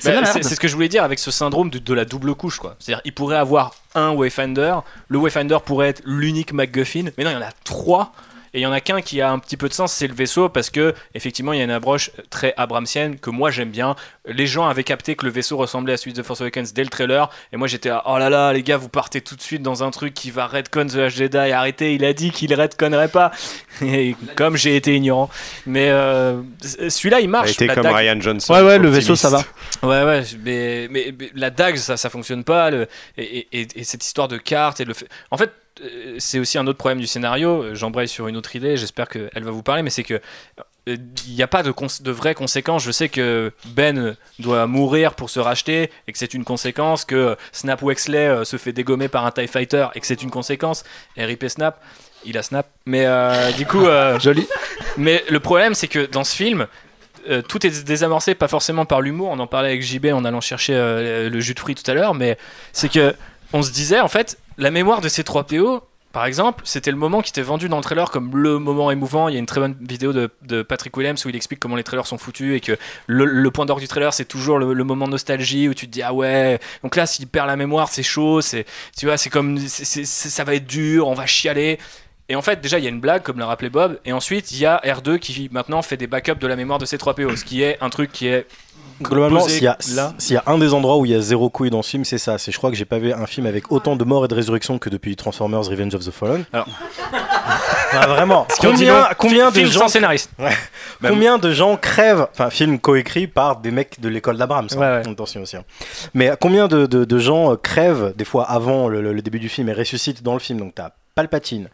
C'est 0.00 0.08
Bah, 0.10 0.14
la 0.16 0.20
merde. 0.22 0.42
C'est 0.46 0.54
ce 0.54 0.60
que 0.60 0.68
je 0.68 0.74
voulais 0.74 0.88
dire 0.88 1.04
avec 1.04 1.18
ce 1.18 1.30
syndrome 1.30 1.70
de, 1.70 1.78
de 1.78 1.94
la 1.94 2.04
double 2.04 2.34
couche 2.34 2.58
quoi. 2.58 2.76
C'est-à-dire 2.78 3.02
il 3.04 3.12
pourrait 3.12 3.36
avoir 3.36 3.74
un 3.94 4.10
Wayfinder, 4.12 4.76
le 5.08 5.18
Wayfinder 5.18 5.58
pourrait 5.64 5.88
être 5.88 6.02
l'unique 6.04 6.52
MacGuffin, 6.52 7.10
mais 7.16 7.24
non 7.24 7.30
il 7.30 7.34
y 7.34 7.36
en 7.36 7.42
a 7.42 7.52
trois. 7.64 8.12
Et 8.56 8.60
il 8.60 8.62
y 8.62 8.66
en 8.66 8.72
a 8.72 8.80
qu'un 8.80 9.02
qui 9.02 9.20
a 9.20 9.30
un 9.30 9.38
petit 9.38 9.58
peu 9.58 9.68
de 9.68 9.74
sens, 9.74 9.92
c'est 9.92 10.06
le 10.08 10.14
vaisseau, 10.14 10.48
parce 10.48 10.70
que 10.70 10.94
effectivement 11.14 11.52
il 11.52 11.58
y 11.58 11.60
a 11.60 11.64
une 11.64 11.70
approche 11.70 12.10
très 12.30 12.54
abramsienne 12.56 13.18
que 13.18 13.28
moi 13.28 13.50
j'aime 13.50 13.68
bien. 13.70 13.96
Les 14.26 14.46
gens 14.46 14.66
avaient 14.66 14.82
capté 14.82 15.14
que 15.14 15.26
le 15.26 15.30
vaisseau 15.30 15.58
ressemblait 15.58 15.92
à 15.92 15.96
celui 15.98 16.14
de 16.14 16.22
The 16.22 16.24
Force 16.24 16.40
Awakens 16.40 16.72
dès 16.72 16.82
le 16.82 16.88
trailer, 16.88 17.28
et 17.52 17.58
moi 17.58 17.68
j'étais 17.68 17.90
oh 18.06 18.16
là 18.18 18.30
là 18.30 18.54
les 18.54 18.62
gars 18.62 18.78
vous 18.78 18.88
partez 18.88 19.20
tout 19.20 19.36
de 19.36 19.42
suite 19.42 19.60
dans 19.62 19.84
un 19.84 19.90
truc 19.90 20.14
qui 20.14 20.30
va 20.30 20.46
redcon 20.46 20.86
The 20.86 20.94
Last 20.94 21.16
Jedi, 21.18 21.36
arrêtez, 21.36 21.94
il 21.94 22.04
a 22.06 22.14
dit 22.14 22.30
qu'il 22.30 22.54
redconnerait 22.54 23.08
pas. 23.08 23.30
Et 23.82 24.16
comme 24.36 24.56
j'ai 24.56 24.74
été 24.74 24.96
ignorant, 24.96 25.28
mais 25.66 25.90
euh, 25.90 26.40
celui-là 26.62 27.20
il 27.20 27.28
marche. 27.28 27.50
Été 27.50 27.66
La 27.66 27.74
comme 27.74 27.82
dague- 27.84 27.94
Ryan 27.94 28.20
Johnson, 28.22 28.54
Ouais, 28.54 28.62
ouais, 28.62 28.78
le 28.78 28.88
vaisseau, 28.88 29.16
ça 29.16 29.28
va. 29.28 29.44
Ouais, 29.82 30.02
ouais, 30.02 30.22
mais, 30.42 30.88
mais, 30.90 31.14
mais 31.18 31.30
la 31.34 31.50
dague, 31.50 31.76
ça, 31.76 31.98
ça 31.98 32.08
fonctionne 32.08 32.42
pas. 32.42 32.70
le- 32.70 32.86
et, 33.18 33.46
et- 33.52 33.68
et 33.74 33.84
cette 33.84 34.02
histoire 34.02 34.28
de 34.28 34.38
cartes 34.38 34.80
et 34.80 34.86
le 34.86 34.94
fait. 34.94 35.06
En 35.30 35.36
fait, 35.36 35.52
c'est 36.18 36.38
aussi 36.38 36.58
un 36.58 36.66
autre 36.66 36.78
problème 36.78 37.00
du 37.00 37.06
scénario. 37.06 37.62
Euh, 37.62 37.74
J'embraye 37.74 38.08
sur 38.08 38.28
une 38.28 38.36
autre 38.36 38.54
idée, 38.56 38.76
j'espère 38.76 39.08
qu'elle 39.08 39.44
va 39.44 39.50
vous 39.50 39.62
parler, 39.62 39.82
mais 39.82 39.90
c'est 39.90 40.04
que. 40.04 40.14
euh, 40.88 40.96
Il 41.26 41.34
n'y 41.34 41.42
a 41.42 41.48
pas 41.48 41.62
de, 41.62 42.10
vraies 42.10 42.34
conséquences. 42.34 42.84
Je 42.84 42.92
sais 42.92 43.08
que 43.08 43.52
Ben 43.66 44.16
doit 44.38 44.66
mourir 44.66 45.14
pour 45.14 45.30
se 45.30 45.40
racheter 45.40 45.90
et 46.06 46.12
que 46.12 46.18
c'est 46.18 46.32
une 46.34 46.44
conséquence, 46.44 47.04
que 47.04 47.36
Snap 47.52 47.82
Wexley 47.82 48.26
euh, 48.28 48.44
se 48.44 48.56
fait 48.56 48.72
dégommer 48.72 49.08
par 49.08 49.26
un 49.26 49.30
TIE 49.32 49.48
Fighter 49.48 49.88
et 49.94 50.00
que 50.00 50.06
c'est 50.06 50.22
une 50.22 50.30
conséquence. 50.30 50.84
Et 51.16 51.24
RIP 51.24 51.48
Snap, 51.48 51.82
il 52.24 52.38
a 52.38 52.42
Snap. 52.42 52.66
Mais 52.86 53.04
euh, 53.06 53.50
du 53.52 53.66
coup. 53.66 53.86
Joli. 54.20 54.46
Mais 54.96 55.24
le 55.28 55.40
problème, 55.40 55.74
c'est 55.74 55.88
que 55.88 56.06
dans 56.06 56.24
ce 56.24 56.34
film, 56.34 56.66
euh, 57.28 57.42
tout 57.42 57.66
est 57.66 57.84
désamorcé, 57.84 58.34
pas 58.34 58.48
forcément 58.48 58.84
par 58.84 59.00
l'humour. 59.00 59.30
On 59.30 59.38
en 59.38 59.46
parlait 59.46 59.68
avec 59.68 59.82
JB 59.82 60.06
en 60.06 60.24
allant 60.24 60.40
chercher 60.40 60.74
euh, 60.74 61.28
le 61.28 61.40
jus 61.40 61.54
de 61.54 61.58
fruits 61.60 61.74
tout 61.74 61.88
à 61.90 61.94
l'heure, 61.94 62.14
mais 62.14 62.38
c'est 62.72 62.90
que 62.90 63.14
on 63.52 63.62
se 63.62 63.70
disait 63.70 64.00
en 64.00 64.08
fait, 64.08 64.38
la 64.58 64.70
mémoire 64.70 65.00
de 65.00 65.08
ces 65.08 65.24
3 65.24 65.46
PO. 65.46 65.82
Par 66.12 66.24
exemple, 66.24 66.62
c'était 66.64 66.90
le 66.90 66.96
moment 66.96 67.20
qui 67.20 67.28
était 67.28 67.42
vendu 67.42 67.68
dans 67.68 67.76
le 67.76 67.82
trailer 67.82 68.10
comme 68.10 68.34
le 68.38 68.58
moment 68.58 68.90
émouvant. 68.90 69.28
Il 69.28 69.34
y 69.34 69.36
a 69.36 69.38
une 69.38 69.44
très 69.44 69.60
bonne 69.60 69.76
vidéo 69.82 70.14
de, 70.14 70.62
Patrick 70.62 70.96
Williams 70.96 71.22
où 71.26 71.28
il 71.28 71.36
explique 71.36 71.60
comment 71.60 71.76
les 71.76 71.84
trailers 71.84 72.06
sont 72.06 72.16
foutus 72.16 72.56
et 72.56 72.60
que 72.60 72.78
le, 73.06 73.50
point 73.50 73.66
d'orgue 73.66 73.82
du 73.82 73.88
trailer, 73.88 74.14
c'est 74.14 74.24
toujours 74.24 74.58
le, 74.58 74.72
le 74.72 74.84
moment 74.84 75.08
nostalgie 75.08 75.68
où 75.68 75.74
tu 75.74 75.86
te 75.86 75.92
dis 75.92 76.02
ah 76.02 76.14
ouais. 76.14 76.58
Donc 76.82 76.96
là, 76.96 77.04
s'il 77.04 77.26
perd 77.26 77.48
la 77.48 77.56
mémoire, 77.56 77.90
c'est 77.90 78.02
chaud. 78.02 78.40
C'est 78.40 78.64
tu 78.96 79.04
vois, 79.04 79.18
c'est 79.18 79.28
comme 79.28 79.58
ça 79.58 80.44
va 80.44 80.54
être 80.54 80.66
dur, 80.66 81.06
on 81.06 81.14
va 81.14 81.26
chialer. 81.26 81.78
Et 82.28 82.34
en 82.34 82.42
fait, 82.42 82.60
déjà, 82.60 82.78
il 82.78 82.84
y 82.84 82.86
a 82.86 82.90
une 82.90 83.00
blague, 83.00 83.22
comme 83.22 83.38
l'a 83.38 83.46
rappelé 83.46 83.70
Bob, 83.70 84.00
et 84.04 84.12
ensuite, 84.12 84.50
il 84.50 84.58
y 84.58 84.66
a 84.66 84.80
R2 84.84 85.18
qui 85.18 85.48
maintenant 85.52 85.80
fait 85.82 85.96
des 85.96 86.08
backups 86.08 86.40
de 86.40 86.46
la 86.46 86.56
mémoire 86.56 86.78
de 86.78 86.84
ces 86.84 86.98
3 86.98 87.14
PO, 87.14 87.36
ce 87.36 87.44
qui 87.44 87.62
est 87.62 87.78
un 87.80 87.90
truc 87.90 88.10
qui 88.10 88.26
est. 88.26 88.46
Globalement, 89.02 89.40
s'il 89.40 89.62
y, 89.62 89.66
a, 89.66 89.76
s'il 90.18 90.34
y 90.34 90.36
a 90.38 90.42
un 90.46 90.56
des 90.58 90.72
endroits 90.72 90.96
où 90.96 91.04
il 91.04 91.12
y 91.12 91.14
a 91.14 91.20
zéro 91.20 91.50
couille 91.50 91.70
dans 91.70 91.82
ce 91.82 91.90
film, 91.90 92.04
c'est 92.04 92.18
ça. 92.18 92.38
C'est, 92.38 92.50
je 92.50 92.56
crois 92.56 92.70
que 92.70 92.76
j'ai 92.76 92.84
pas 92.86 92.98
vu 92.98 93.12
un 93.12 93.26
film 93.26 93.46
avec 93.46 93.70
autant 93.70 93.94
de 93.96 94.04
morts 94.04 94.24
et 94.24 94.28
de 94.28 94.34
résurrections 94.34 94.78
que 94.78 94.88
depuis 94.88 95.16
Transformers 95.16 95.64
Revenge 95.64 95.94
of 95.94 96.04
the 96.04 96.10
Fallen. 96.10 96.44
Alors. 96.52 96.66
Vraiment. 98.08 98.46
Ce 98.54 98.66
Combien, 98.66 99.08
combien 99.16 99.50
de 99.50 99.54
Film 99.54 99.68
gens 99.70 99.80
sans 99.80 99.88
scénariste. 99.88 100.30
Ouais. 100.38 100.50
Combien 101.06 101.38
de 101.38 101.52
gens 101.52 101.76
crèvent 101.76 102.26
Enfin, 102.32 102.50
film 102.50 102.78
coécrit 102.78 103.26
par 103.26 103.56
des 103.58 103.70
mecs 103.70 104.00
de 104.00 104.08
l'école 104.08 104.36
d'Abrams. 104.36 104.66
hein. 104.72 104.76
Ouais, 104.76 105.02
ouais. 105.04 105.08
Attention 105.12 105.42
aussi. 105.42 105.56
hein. 105.56 105.64
Mais 106.12 106.32
combien 106.40 106.66
de, 106.68 106.86
de- 106.86 107.04
de 107.04 107.18
gens 107.18 107.52
euh, 107.52 107.56
crèvent 107.56 108.12
des 108.16 108.24
fois 108.24 108.44
avant 108.50 108.88
le, 108.88 109.00
le- 109.00 109.12
le 109.12 109.22
début 109.22 109.38
du 109.38 109.48
film 109.48 109.68
et 109.68 109.72
ressuscitent 109.72 110.22
dans 110.22 110.34
le 110.34 110.40
film? 110.40 110.58
Donc 110.58 110.74
t'as 110.74 110.90
Palpatine. 111.14 111.68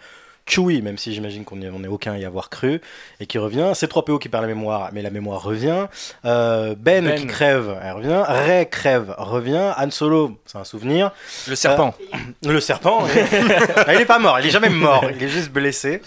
Chewie, 0.46 0.82
même 0.82 0.98
si 0.98 1.14
j'imagine 1.14 1.44
qu'on 1.44 1.56
n'est 1.56 1.88
aucun 1.88 2.12
à 2.12 2.18
y 2.18 2.24
avoir 2.24 2.50
cru, 2.50 2.80
et 3.20 3.26
qui 3.26 3.38
revient. 3.38 3.72
C'est 3.74 3.90
3PO 3.90 4.18
qui 4.18 4.28
perd 4.28 4.42
la 4.42 4.48
mémoire, 4.48 4.90
mais 4.92 5.02
la 5.02 5.10
mémoire 5.10 5.42
revient. 5.42 5.86
Euh, 6.24 6.74
ben, 6.76 7.04
Ben. 7.04 7.18
qui 7.18 7.26
crève, 7.26 7.78
elle 7.82 7.92
revient. 7.92 8.24
Rey 8.26 8.68
crève, 8.70 9.14
revient. 9.18 9.72
Han 9.76 9.90
Solo, 9.90 10.38
c'est 10.46 10.58
un 10.58 10.64
souvenir. 10.64 11.12
Le 11.48 11.54
serpent. 11.54 11.94
Euh, 12.14 12.52
le 12.52 12.60
serpent. 12.60 13.06
Ah, 13.86 13.94
il 13.94 14.00
est 14.00 14.06
pas 14.06 14.18
mort, 14.18 14.38
il 14.40 14.46
est 14.46 14.50
jamais 14.50 14.68
mort, 14.68 15.04
il 15.14 15.22
est 15.22 15.28
juste 15.28 15.50
blessé. 15.50 16.02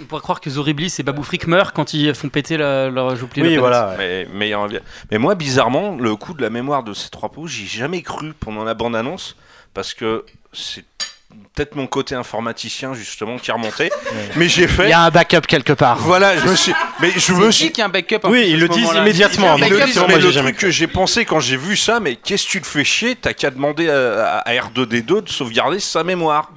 On 0.00 0.04
pourrait 0.04 0.20
croire 0.20 0.40
que 0.40 0.50
Zoriblis 0.50 0.94
et 0.98 1.02
Babou 1.02 1.22
Frick 1.22 1.46
meurent 1.46 1.72
quand 1.72 1.94
ils 1.94 2.14
font 2.14 2.28
péter 2.28 2.56
leur 2.56 3.14
joupli. 3.16 3.42
Oui, 3.42 3.56
voilà. 3.56 3.96
Mais 4.30 5.18
moi, 5.18 5.34
bizarrement, 5.34 5.96
le 5.96 6.16
coup 6.16 6.34
de 6.34 6.42
la 6.42 6.50
mémoire 6.50 6.82
de 6.82 6.92
ces 6.92 7.10
trois 7.10 7.30
pots, 7.30 7.46
j'y 7.46 7.64
ai 7.64 7.66
jamais 7.66 8.02
cru 8.02 8.32
pendant 8.34 8.64
la 8.64 8.74
bande-annonce, 8.74 9.36
parce 9.74 9.94
que 9.94 10.24
c'est 10.52 10.84
peut-être 11.54 11.74
mon 11.74 11.86
côté 11.86 12.14
informaticien, 12.14 12.94
justement, 12.94 13.38
qui 13.38 13.50
remontait. 13.50 13.90
mais 14.36 14.48
j'ai 14.48 14.68
fait. 14.68 14.84
Il 14.84 14.90
y 14.90 14.92
a 14.92 15.02
un 15.02 15.10
backup 15.10 15.42
quelque 15.46 15.72
part. 15.72 15.98
Voilà, 15.98 16.36
je 16.38 16.46
me 16.48 16.54
suis. 16.54 16.72
Mais 17.00 17.10
je 17.16 17.32
me 17.32 17.50
suis. 17.50 17.66
qui 17.66 17.72
qui 17.72 17.82
a 17.82 17.86
un 17.86 17.88
backup 17.88 18.20
en 18.24 18.30
Oui, 18.30 18.46
ils 18.48 18.58
le 18.60 18.68
disent 18.68 18.92
immédiatement, 18.94 19.56
y 19.56 19.60
mais 19.60 19.68
le- 19.68 19.78
mais 19.78 19.92
jamais 20.32 20.52
truc 20.52 20.56
que 20.56 20.70
j'ai 20.70 20.86
pensé 20.86 21.24
quand 21.24 21.40
j'ai 21.40 21.56
vu 21.56 21.76
ça, 21.76 22.00
mais 22.00 22.16
qu'est-ce 22.16 22.46
que 22.46 22.50
tu 22.50 22.60
te 22.60 22.66
fais 22.66 22.84
chier? 22.84 23.16
T'as 23.16 23.32
qu'à 23.32 23.50
demander 23.50 23.88
à, 23.88 24.38
à 24.38 24.52
R2D2 24.52 25.22
de 25.24 25.28
sauvegarder 25.28 25.80
sa 25.80 26.04
mémoire. 26.04 26.50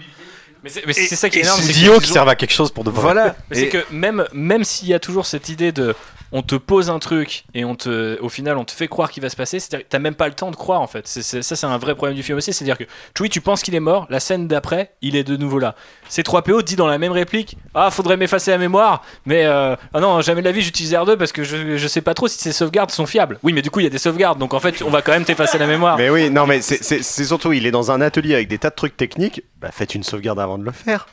Mais 0.63 0.69
c'est 0.93 1.15
ça 1.15 1.29
qui 1.29 1.39
est 1.39 1.43
énorme. 1.43 1.61
C'est 1.61 1.73
Dio 1.73 1.99
qui 1.99 2.11
servent 2.11 2.29
à 2.29 2.35
quelque 2.35 2.53
chose 2.53 2.71
pour 2.71 2.83
de 2.83 2.89
vrai. 2.89 3.01
Voilà. 3.01 3.35
Mais 3.49 3.55
c'est 3.55 3.69
que 3.69 3.85
même, 3.91 4.25
même 4.33 4.63
s'il 4.63 4.89
y 4.89 4.93
a 4.93 4.99
toujours 4.99 5.25
cette 5.25 5.49
idée 5.49 5.71
de 5.71 5.95
on 6.31 6.41
te 6.41 6.55
pose 6.55 6.89
un 6.89 6.99
truc 6.99 7.43
et 7.53 7.65
on 7.65 7.75
te, 7.75 8.19
au 8.21 8.29
final 8.29 8.57
on 8.57 8.63
te 8.65 8.71
fait 8.71 8.87
croire 8.87 9.09
qu'il 9.11 9.23
va 9.23 9.29
se 9.29 9.35
passer, 9.35 9.59
c'est-à-dire 9.59 9.85
que 9.85 9.91
t'as 9.91 9.99
même 9.99 10.15
pas 10.15 10.27
le 10.27 10.33
temps 10.35 10.51
de 10.51 10.55
croire 10.55 10.81
en 10.81 10.87
fait. 10.87 11.07
C'est, 11.07 11.21
c'est- 11.23 11.41
ça 11.41 11.55
c'est 11.55 11.65
un 11.65 11.77
vrai 11.77 11.95
problème 11.95 12.15
du 12.15 12.23
film 12.23 12.37
aussi, 12.37 12.53
c'est-à-dire 12.53 12.77
que 12.77 12.83
Chewie 13.17 13.29
tu 13.29 13.41
penses 13.41 13.61
qu'il 13.63 13.73
est 13.75 13.79
mort, 13.79 14.05
la 14.09 14.19
scène 14.19 14.47
d'après 14.47 14.91
il 15.01 15.15
est 15.15 15.23
de 15.23 15.35
nouveau 15.37 15.59
là. 15.59 15.75
C3PO 16.09 16.63
dit 16.63 16.75
dans 16.75 16.87
la 16.87 16.97
même 16.97 17.11
réplique 17.11 17.57
ah 17.73 17.91
faudrait 17.91 18.17
m'effacer 18.17 18.51
la 18.51 18.57
mémoire, 18.57 19.03
mais 19.25 19.45
euh, 19.45 19.75
ah 19.93 19.99
non 19.99 20.21
jamais 20.21 20.41
de 20.41 20.45
la 20.45 20.51
vie 20.51 20.61
j'utilise 20.61 20.93
R2 20.93 21.17
parce 21.17 21.31
que 21.31 21.43
je, 21.43 21.77
je 21.77 21.87
sais 21.87 22.01
pas 22.01 22.13
trop 22.13 22.27
si 22.27 22.37
ces 22.37 22.51
sauvegardes 22.51 22.91
sont 22.91 23.05
fiables. 23.05 23.39
Oui 23.43 23.53
mais 23.53 23.61
du 23.61 23.69
coup 23.71 23.79
il 23.79 23.83
y 23.83 23.87
a 23.87 23.91
des 23.91 23.97
sauvegardes 23.97 24.39
donc 24.39 24.53
en 24.53 24.59
fait 24.59 24.81
on 24.81 24.89
va 24.89 25.01
quand 25.01 25.11
même 25.11 25.25
t'effacer 25.25 25.57
la 25.57 25.67
mémoire. 25.67 25.97
Mais 25.97 26.09
oui, 26.09 26.29
non, 26.29 26.45
mais 26.47 26.61
c'est- 26.61 26.83
c'est 26.83 27.03
c'est 27.03 27.25
surtout, 27.25 27.53
il 27.53 27.65
est 27.65 27.71
dans 27.71 27.91
un 27.91 28.01
atelier 28.01 28.35
avec 28.35 28.47
des 28.47 28.57
tas 28.57 28.69
de 28.69 28.75
trucs 28.75 28.95
techniques. 28.97 29.43
Bah, 29.59 29.69
faites 29.73 29.93
une 29.93 30.03
sauvegarde 30.03 30.39
avant 30.39 30.57
de 30.57 30.63
le 30.63 30.71
faire. 30.71 31.07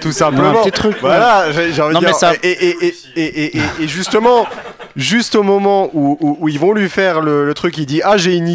Tout 0.00 0.12
simplement. 0.12 0.60
un 0.60 0.62
petit 0.62 0.70
truc. 0.70 0.96
Voilà, 1.00 1.50
j'ai 1.50 1.82
envie 1.82 1.94
de 1.96 1.98
dire. 2.00 2.14
ça- 2.14 2.34
Et, 2.44 2.48
et, 2.50 2.86
et, 2.86 2.94
et, 3.16 3.22
et, 3.24 3.56
et- 3.58 3.62
et 3.80 3.88
justement, 3.88 4.46
juste 4.94 5.34
au 5.34 5.42
moment 5.42 5.90
où, 5.92 6.16
où, 6.20 6.36
où 6.40 6.48
ils 6.48 6.60
vont 6.60 6.72
lui 6.72 6.88
faire 6.88 7.20
le, 7.20 7.44
le 7.44 7.54
truc, 7.54 7.76
il 7.76 7.86
dit 7.86 8.00
Ah, 8.04 8.16
j'ai 8.16 8.36
une 8.36 8.48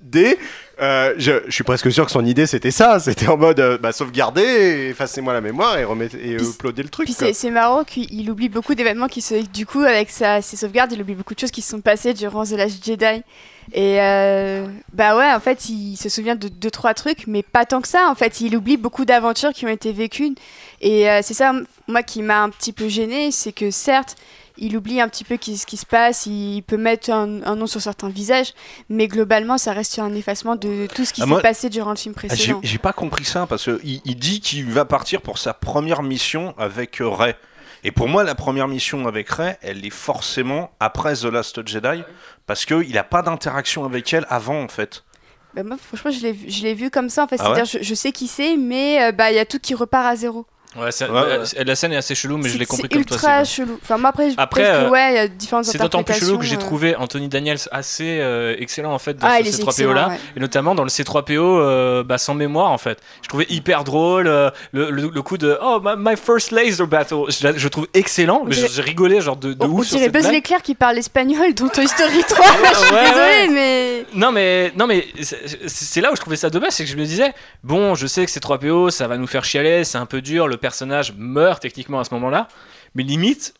idée. 0.00 0.38
Euh, 0.80 1.14
je, 1.18 1.32
je 1.46 1.50
suis 1.52 1.64
presque 1.64 1.92
sûr 1.92 2.06
que 2.06 2.10
son 2.10 2.24
idée 2.24 2.46
c'était 2.46 2.70
ça, 2.72 2.98
c'était 2.98 3.28
en 3.28 3.36
mode 3.36 3.60
euh, 3.60 3.78
bah, 3.78 3.92
sauvegarder, 3.92 4.88
effacez-moi 4.90 5.32
la 5.32 5.40
mémoire 5.42 5.76
et 5.78 5.84
remettez 5.84 6.16
et 6.32 6.36
Puis- 6.36 6.46
uploader 6.46 6.82
le 6.82 6.88
truc. 6.88 7.06
Puis 7.06 7.34
c'est 7.34 7.50
marrant 7.50 7.84
qu'il 7.84 8.28
oublie 8.30 8.48
beaucoup 8.48 8.74
d'événements 8.74 9.06
qui 9.06 9.20
se. 9.20 9.44
Du 9.52 9.66
coup, 9.66 9.80
avec 9.80 10.08
sa, 10.10 10.40
ses 10.40 10.56
sauvegardes, 10.56 10.90
il 10.92 11.00
oublie 11.02 11.14
beaucoup 11.14 11.34
de 11.34 11.38
choses 11.38 11.50
qui 11.52 11.60
se 11.62 11.70
sont 11.70 11.80
passées 11.82 12.14
durant 12.14 12.44
The 12.44 12.52
Last 12.52 12.84
Jedi. 12.84 13.22
Et 13.72 14.00
euh, 14.00 14.66
bah 14.92 15.16
ouais, 15.16 15.32
en 15.32 15.40
fait, 15.40 15.68
il 15.68 15.96
se 15.96 16.08
souvient 16.08 16.34
de 16.36 16.48
deux, 16.48 16.70
trois 16.70 16.94
trucs, 16.94 17.26
mais 17.26 17.42
pas 17.42 17.64
tant 17.64 17.80
que 17.80 17.88
ça. 17.88 18.08
En 18.10 18.14
fait, 18.14 18.40
il 18.40 18.56
oublie 18.56 18.76
beaucoup 18.76 19.04
d'aventures 19.04 19.52
qui 19.52 19.64
ont 19.64 19.68
été 19.70 19.92
vécues. 19.92 20.34
Et 20.80 21.08
euh, 21.08 21.20
c'est 21.22 21.34
ça, 21.34 21.52
moi, 21.88 22.02
qui 22.02 22.22
m'a 22.22 22.42
un 22.42 22.50
petit 22.50 22.72
peu 22.72 22.88
gêné, 22.88 23.30
c'est 23.30 23.52
que 23.52 23.70
certes, 23.70 24.16
il 24.58 24.76
oublie 24.76 25.00
un 25.00 25.08
petit 25.08 25.24
peu 25.24 25.36
qui- 25.36 25.56
ce 25.56 25.64
qui 25.64 25.76
se 25.78 25.86
passe, 25.86 26.26
il 26.26 26.62
peut 26.66 26.76
mettre 26.76 27.10
un, 27.10 27.42
un 27.44 27.56
nom 27.56 27.66
sur 27.66 27.80
certains 27.80 28.10
visages, 28.10 28.52
mais 28.90 29.08
globalement, 29.08 29.56
ça 29.56 29.72
reste 29.72 29.98
un 29.98 30.14
effacement 30.14 30.56
de 30.56 30.86
tout 30.94 31.04
ce 31.06 31.12
qui 31.14 31.22
Ah, 31.22 31.26
s'est 31.26 31.40
passé 31.42 31.70
durant 31.70 31.90
le 31.90 31.96
film 31.96 32.14
Ah, 32.16 32.26
précédent. 32.26 32.60
j'ai 32.62 32.78
pas 32.78 32.92
compris 32.92 33.24
ça 33.24 33.46
parce 33.46 33.64
qu'il 33.64 34.02
il 34.04 34.16
dit 34.16 34.40
qu'il 34.40 34.66
va 34.70 34.84
partir 34.84 35.22
pour 35.22 35.38
sa 35.38 35.54
première 35.54 36.02
mission 36.02 36.54
avec 36.58 37.00
euh, 37.00 37.08
Rey. 37.08 37.36
Et 37.84 37.90
pour 37.90 38.08
moi, 38.08 38.22
la 38.22 38.34
première 38.34 38.68
mission 38.68 39.06
avec 39.06 39.28
Rey, 39.30 39.58
elle 39.60 39.84
est 39.84 39.90
forcément 39.90 40.70
après 40.78 41.14
The 41.14 41.24
Last 41.24 41.66
Jedi 41.66 42.02
parce 42.46 42.64
qu'il 42.64 42.92
n'a 42.92 43.04
pas 43.04 43.22
d'interaction 43.22 43.84
avec 43.84 44.12
elle 44.12 44.26
avant 44.28 44.62
en 44.62 44.68
fait. 44.68 45.04
Bah, 45.54 45.62
moi, 45.64 45.76
franchement, 45.76 46.10
je 46.10 46.62
l'ai 46.62 46.74
vu, 46.74 46.90
comme 46.90 47.10
ça. 47.10 47.24
En 47.24 47.28
fait, 47.28 47.36
Ah 47.38 47.50
ouais 47.50 47.54
c'est-à-dire, 47.56 47.80
je, 47.82 47.86
je 47.86 47.94
sais 47.94 48.12
qui 48.12 48.26
c'est, 48.26 48.56
mais 48.56 49.02
euh, 49.02 49.12
bah, 49.12 49.30
il 49.30 49.36
y 49.36 49.38
a 49.38 49.44
tout 49.44 49.58
qui 49.58 49.74
repart 49.74 50.06
à 50.06 50.16
zéro. 50.16 50.46
Ouais, 50.76 50.90
ça- 50.90 51.10
Ouais, 51.10 51.20
euh, 51.20 51.44
La 51.66 51.74
scène 51.74 51.92
est 51.92 51.96
assez 51.96 52.14
chelou, 52.14 52.38
mais 52.38 52.44
je 52.48 52.52
C'est- 52.54 52.58
l'ai 52.58 52.64
compris 52.66 52.88
c'est 52.90 52.94
comme 52.94 53.04
toi. 53.04 53.16
ultra 53.16 53.44
Sylvain. 53.44 53.66
chelou. 53.66 53.78
Enfin, 53.82 53.98
moi, 53.98 54.08
après, 54.10 54.30
je 54.30 54.34
Après, 54.38 54.62
pense 54.62 54.70
que, 54.70 54.84
euh, 54.86 54.88
ouais, 54.90 55.12
il 55.12 55.16
y 55.16 55.18
a 55.18 55.28
différentes 55.28 55.64
C'est 55.66 55.76
d'autant 55.78 56.02
plus 56.02 56.14
chelou 56.14 56.38
que 56.38 56.44
j'ai 56.44 56.52
interprétations, 56.54 56.58
euh. 56.58 56.66
trouvé 56.66 56.96
Anthony 56.96 57.28
Daniels 57.28 57.58
assez 57.70 58.18
euh, 58.20 58.56
excellent 58.58 58.92
en 58.94 58.98
fait 58.98 59.14
dans 59.14 59.26
Ah, 59.26 59.36
ce 59.36 59.40
il 59.42 59.46
est 59.48 59.50
C3PO 59.50 59.68
excellent, 59.68 59.92
là, 59.92 60.08
ouais. 60.08 60.18
et 60.36 60.40
notamment 60.40 60.74
dans 60.74 60.82
le 60.84 60.88
C3PO 60.88 61.38
euh, 61.60 62.02
bah, 62.04 62.16
sans 62.16 62.34
mémoire 62.34 62.70
en 62.70 62.78
fait. 62.78 62.98
Je 63.22 63.28
trouvais 63.28 63.46
hyper 63.50 63.84
drôle 63.84 64.26
euh, 64.28 64.50
le, 64.72 64.90
le- 64.90 65.10
le 65.10 65.22
coup 65.22 65.36
de 65.36 65.58
oh 65.62 65.80
my, 65.84 65.92
my 65.98 66.16
first 66.16 66.50
laser 66.52 66.86
battle, 66.86 67.24
je, 67.28 67.48
je 67.58 67.68
trouve 67.68 67.86
excellent, 67.92 68.44
mais 68.46 68.54
j'ai 68.54 68.80
rigolé 68.82 69.20
genre 69.20 69.36
de, 69.36 69.52
de 69.52 69.64
On 69.64 69.68
ouf 69.68 69.86
sur 69.86 69.98
dirait 69.98 70.08
Buzz 70.10 70.30
l'éclair 70.30 70.62
qui 70.62 70.74
parle 70.74 70.96
espagnol 70.96 71.52
dans 71.54 71.68
Toy 71.68 71.86
Story 71.86 72.24
3. 72.28 72.46
je 72.46 72.78
suis 72.86 72.94
ouais. 72.94 73.48
mais. 73.48 74.06
Non 74.14 74.32
mais 74.32 74.72
non 74.76 74.86
mais 74.86 75.06
c'est 75.20 75.68
c'est 75.68 76.00
là 76.00 76.10
où 76.12 76.16
je 76.16 76.20
trouvais 76.20 76.36
ça 76.36 76.48
dommage, 76.48 76.70
c'est 76.72 76.84
que 76.84 76.90
je 76.90 76.96
me 76.96 77.04
disais 77.04 77.32
bon, 77.62 77.94
je 77.94 78.06
sais 78.06 78.24
que 78.24 78.30
c'est 78.30 78.40
3PO, 78.42 78.90
ça 78.90 79.06
va 79.06 79.18
nous 79.18 79.26
faire 79.26 79.44
chialer, 79.44 79.84
c'est 79.84 79.98
un 79.98 80.06
peu 80.06 80.22
dur, 80.22 80.48
le 80.48 80.56
personnage 80.62 81.12
meurt 81.18 81.60
techniquement 81.60 82.00
à 82.00 82.04
ce 82.04 82.14
moment-là, 82.14 82.48
mais 82.94 83.02
limite 83.02 83.54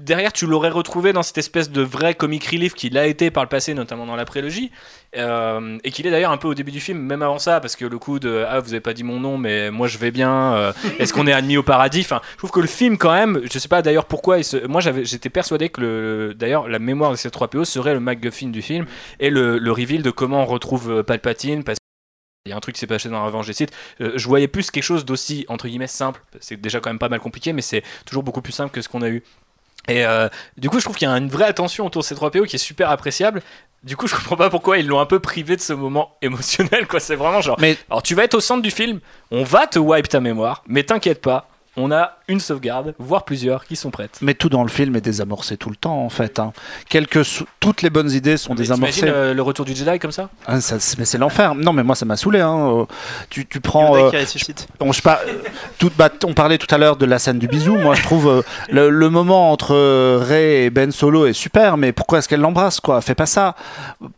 derrière 0.00 0.32
tu 0.32 0.46
l'aurais 0.46 0.70
retrouvé 0.70 1.12
dans 1.12 1.22
cette 1.22 1.38
espèce 1.38 1.70
de 1.70 1.80
vrai 1.80 2.14
comic 2.14 2.44
relief 2.46 2.74
qu'il 2.74 2.98
a 2.98 3.06
été 3.06 3.30
par 3.30 3.44
le 3.44 3.48
passé, 3.48 3.74
notamment 3.74 4.04
dans 4.04 4.16
la 4.16 4.24
prélogie, 4.24 4.72
euh, 5.16 5.78
et 5.84 5.92
qu'il 5.92 6.06
est 6.06 6.10
d'ailleurs 6.10 6.32
un 6.32 6.36
peu 6.36 6.48
au 6.48 6.54
début 6.54 6.72
du 6.72 6.80
film, 6.80 6.98
même 6.98 7.22
avant 7.22 7.38
ça, 7.38 7.60
parce 7.60 7.76
que 7.76 7.84
le 7.84 7.98
coup 7.98 8.18
de 8.18 8.44
ah 8.48 8.58
vous 8.60 8.72
avez 8.72 8.80
pas 8.80 8.92
dit 8.92 9.04
mon 9.04 9.20
nom, 9.20 9.38
mais 9.38 9.70
moi 9.70 9.86
je 9.86 9.98
vais 9.98 10.10
bien, 10.10 10.54
euh, 10.54 10.72
est-ce 10.98 11.12
qu'on 11.12 11.26
est 11.26 11.32
admis 11.32 11.56
au 11.56 11.62
paradis? 11.62 12.02
Je 12.02 12.36
trouve 12.38 12.50
que 12.50 12.60
le 12.60 12.66
film 12.66 12.98
quand 12.98 13.12
même, 13.12 13.40
je 13.50 13.58
sais 13.58 13.68
pas 13.68 13.82
d'ailleurs 13.82 14.06
pourquoi, 14.06 14.38
moi 14.68 14.80
j'étais 14.80 15.30
persuadé 15.30 15.68
que 15.68 15.80
le, 15.80 16.34
d'ailleurs 16.34 16.68
la 16.68 16.80
mémoire 16.80 17.12
de 17.12 17.16
ces 17.16 17.30
3 17.30 17.48
PO 17.48 17.64
serait 17.64 17.94
le 17.94 18.00
MacGuffin 18.00 18.48
du 18.48 18.62
film 18.62 18.86
et 19.20 19.30
le, 19.30 19.58
le 19.58 19.72
reveal 19.72 20.02
de 20.02 20.10
comment 20.10 20.42
on 20.42 20.46
retrouve 20.46 20.90
euh, 20.90 21.02
Palpatine 21.04 21.62
il 22.46 22.50
y 22.50 22.52
a 22.52 22.56
un 22.56 22.60
truc 22.60 22.74
qui 22.74 22.80
s'est 22.80 22.86
passé 22.86 23.08
dans 23.08 23.24
Revenge 23.24 23.46
des 23.46 23.52
Sith. 23.52 23.72
Euh, 24.00 24.12
je 24.14 24.26
voyais 24.28 24.48
plus 24.48 24.70
quelque 24.70 24.84
chose 24.84 25.04
d'aussi, 25.04 25.44
entre 25.48 25.68
guillemets, 25.68 25.86
simple. 25.86 26.22
C'est 26.40 26.60
déjà 26.60 26.80
quand 26.80 26.90
même 26.90 26.98
pas 26.98 27.08
mal 27.08 27.20
compliqué, 27.20 27.52
mais 27.52 27.62
c'est 27.62 27.82
toujours 28.06 28.22
beaucoup 28.22 28.40
plus 28.40 28.52
simple 28.52 28.70
que 28.70 28.80
ce 28.80 28.88
qu'on 28.88 29.02
a 29.02 29.08
eu. 29.08 29.22
Et 29.88 30.04
euh, 30.04 30.28
du 30.56 30.68
coup, 30.70 30.78
je 30.78 30.84
trouve 30.84 30.96
qu'il 30.96 31.08
y 31.08 31.10
a 31.10 31.14
une 31.14 31.28
vraie 31.28 31.44
attention 31.44 31.86
autour 31.86 32.02
de 32.02 32.06
ces 32.06 32.14
3 32.14 32.30
PO 32.30 32.44
qui 32.44 32.56
est 32.56 32.60
super 32.60 32.90
appréciable. 32.90 33.42
Du 33.84 33.96
coup, 33.96 34.06
je 34.06 34.14
comprends 34.14 34.36
pas 34.36 34.50
pourquoi 34.50 34.78
ils 34.78 34.86
l'ont 34.86 35.00
un 35.00 35.06
peu 35.06 35.20
privé 35.20 35.56
de 35.56 35.60
ce 35.60 35.72
moment 35.72 36.16
émotionnel, 36.22 36.86
quoi. 36.86 37.00
C'est 37.00 37.16
vraiment 37.16 37.40
genre. 37.40 37.58
Alors, 37.90 38.02
tu 38.02 38.14
vas 38.14 38.24
être 38.24 38.34
au 38.34 38.40
centre 38.40 38.62
du 38.62 38.70
film, 38.70 39.00
on 39.30 39.44
va 39.44 39.66
te 39.66 39.78
wipe 39.78 40.08
ta 40.08 40.20
mémoire, 40.20 40.62
mais 40.66 40.82
t'inquiète 40.82 41.20
pas, 41.20 41.48
on 41.76 41.92
a 41.92 42.15
une 42.28 42.40
sauvegarde, 42.40 42.94
voire 42.98 43.24
plusieurs, 43.24 43.64
qui 43.64 43.76
sont 43.76 43.90
prêtes. 43.90 44.18
Mais 44.20 44.34
tout 44.34 44.48
dans 44.48 44.62
le 44.62 44.68
film 44.68 44.96
est 44.96 45.00
désamorcé 45.00 45.56
tout 45.56 45.70
le 45.70 45.76
temps, 45.76 46.04
en 46.04 46.08
fait. 46.08 46.38
hein. 46.40 46.52
Quelques 46.88 47.20
toutes 47.60 47.82
les 47.82 47.90
bonnes 47.90 48.10
idées 48.10 48.36
sont 48.36 48.54
désamorcées. 48.54 49.04
Euh, 49.06 49.32
le 49.32 49.42
retour 49.42 49.64
du 49.64 49.74
Jedi 49.74 49.98
comme 50.00 50.10
ça? 50.10 50.28
Ah, 50.46 50.60
ça, 50.60 50.76
mais 50.98 51.04
c'est 51.04 51.18
l'enfer. 51.18 51.54
Non, 51.54 51.72
mais 51.72 51.84
moi, 51.84 51.94
ça 51.94 52.04
m'a 52.04 52.16
saoulé. 52.16 52.40
hein. 52.40 52.68
Euh, 52.80 52.84
Tu, 53.30 53.46
tu 53.46 53.60
prends. 53.60 53.96
Euh, 53.96 54.10
qui 54.10 54.16
ressuscite. 54.16 54.66
on, 54.80 54.92
je 54.92 55.00
tout, 55.78 55.90
bah, 55.96 56.08
on 56.24 56.34
parlait 56.34 56.58
tout 56.58 56.72
à 56.74 56.78
l'heure 56.78 56.96
de 56.96 57.06
la 57.06 57.18
scène 57.18 57.38
du 57.38 57.46
bisou. 57.48 57.76
Moi, 57.76 57.94
je 57.94 58.02
trouve 58.02 58.28
euh, 58.28 58.42
le, 58.70 58.90
le 58.90 59.10
moment 59.10 59.52
entre 59.52 59.74
euh, 59.74 60.18
Rey 60.20 60.64
et 60.64 60.70
Ben 60.70 60.90
Solo 60.90 61.26
est 61.26 61.32
super, 61.32 61.76
mais 61.76 61.92
pourquoi 61.92 62.18
est-ce 62.18 62.28
qu'elle 62.28 62.40
l'embrasse 62.40 62.80
quoi? 62.80 63.00
Fais 63.00 63.14
pas 63.14 63.26
ça. 63.26 63.54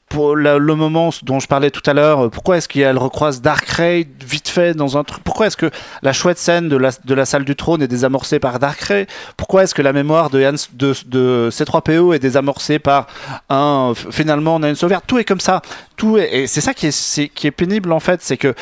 Pour 0.08 0.34
la- 0.36 0.56
le 0.56 0.74
moment 0.74 1.10
dont 1.22 1.38
je 1.38 1.46
parlais 1.46 1.70
tout 1.70 1.82
à 1.88 1.92
l'heure, 1.92 2.24
euh, 2.26 2.28
pourquoi 2.30 2.56
est-ce 2.56 2.68
qu'elle 2.68 2.96
recroise 2.96 3.42
Dark 3.42 3.68
Ray 3.68 4.08
vite 4.26 4.48
fait 4.48 4.72
dans 4.72 4.96
un 4.96 5.04
truc? 5.04 5.22
Pourquoi 5.22 5.46
est-ce 5.48 5.56
que 5.58 5.70
la 6.02 6.14
chouette 6.14 6.38
scène 6.38 6.68
de 6.70 6.76
la, 6.78 6.90
de 7.04 7.14
la 7.14 7.26
salle 7.26 7.44
du 7.44 7.54
trône 7.54 7.82
est 7.82 7.88
désamorcée 7.98 8.38
par 8.38 8.58
Dark 8.58 8.80
Ray 8.80 9.06
Pourquoi 9.36 9.64
est-ce 9.64 9.74
que 9.74 9.82
la 9.82 9.92
mémoire 9.92 10.30
de, 10.30 10.42
Hans, 10.44 10.54
de, 10.72 10.94
de 11.06 11.48
C3PO 11.52 12.14
est 12.14 12.18
désamorcée 12.20 12.78
par 12.78 13.06
un 13.50 13.92
finalement 14.10 14.56
on 14.56 14.62
a 14.62 14.68
une 14.68 14.76
sauvegarde? 14.76 15.04
Tout 15.06 15.18
est 15.18 15.24
comme 15.24 15.40
ça. 15.40 15.62
Tout 15.96 16.16
est, 16.18 16.32
et 16.32 16.46
c'est 16.46 16.60
ça 16.60 16.74
qui 16.74 16.86
est, 16.86 16.90
c'est- 16.92 17.28
qui 17.28 17.46
est 17.46 17.50
pénible 17.52 17.92
en 17.92 18.00
fait, 18.00 18.20
c'est 18.22 18.36
que 18.36 18.54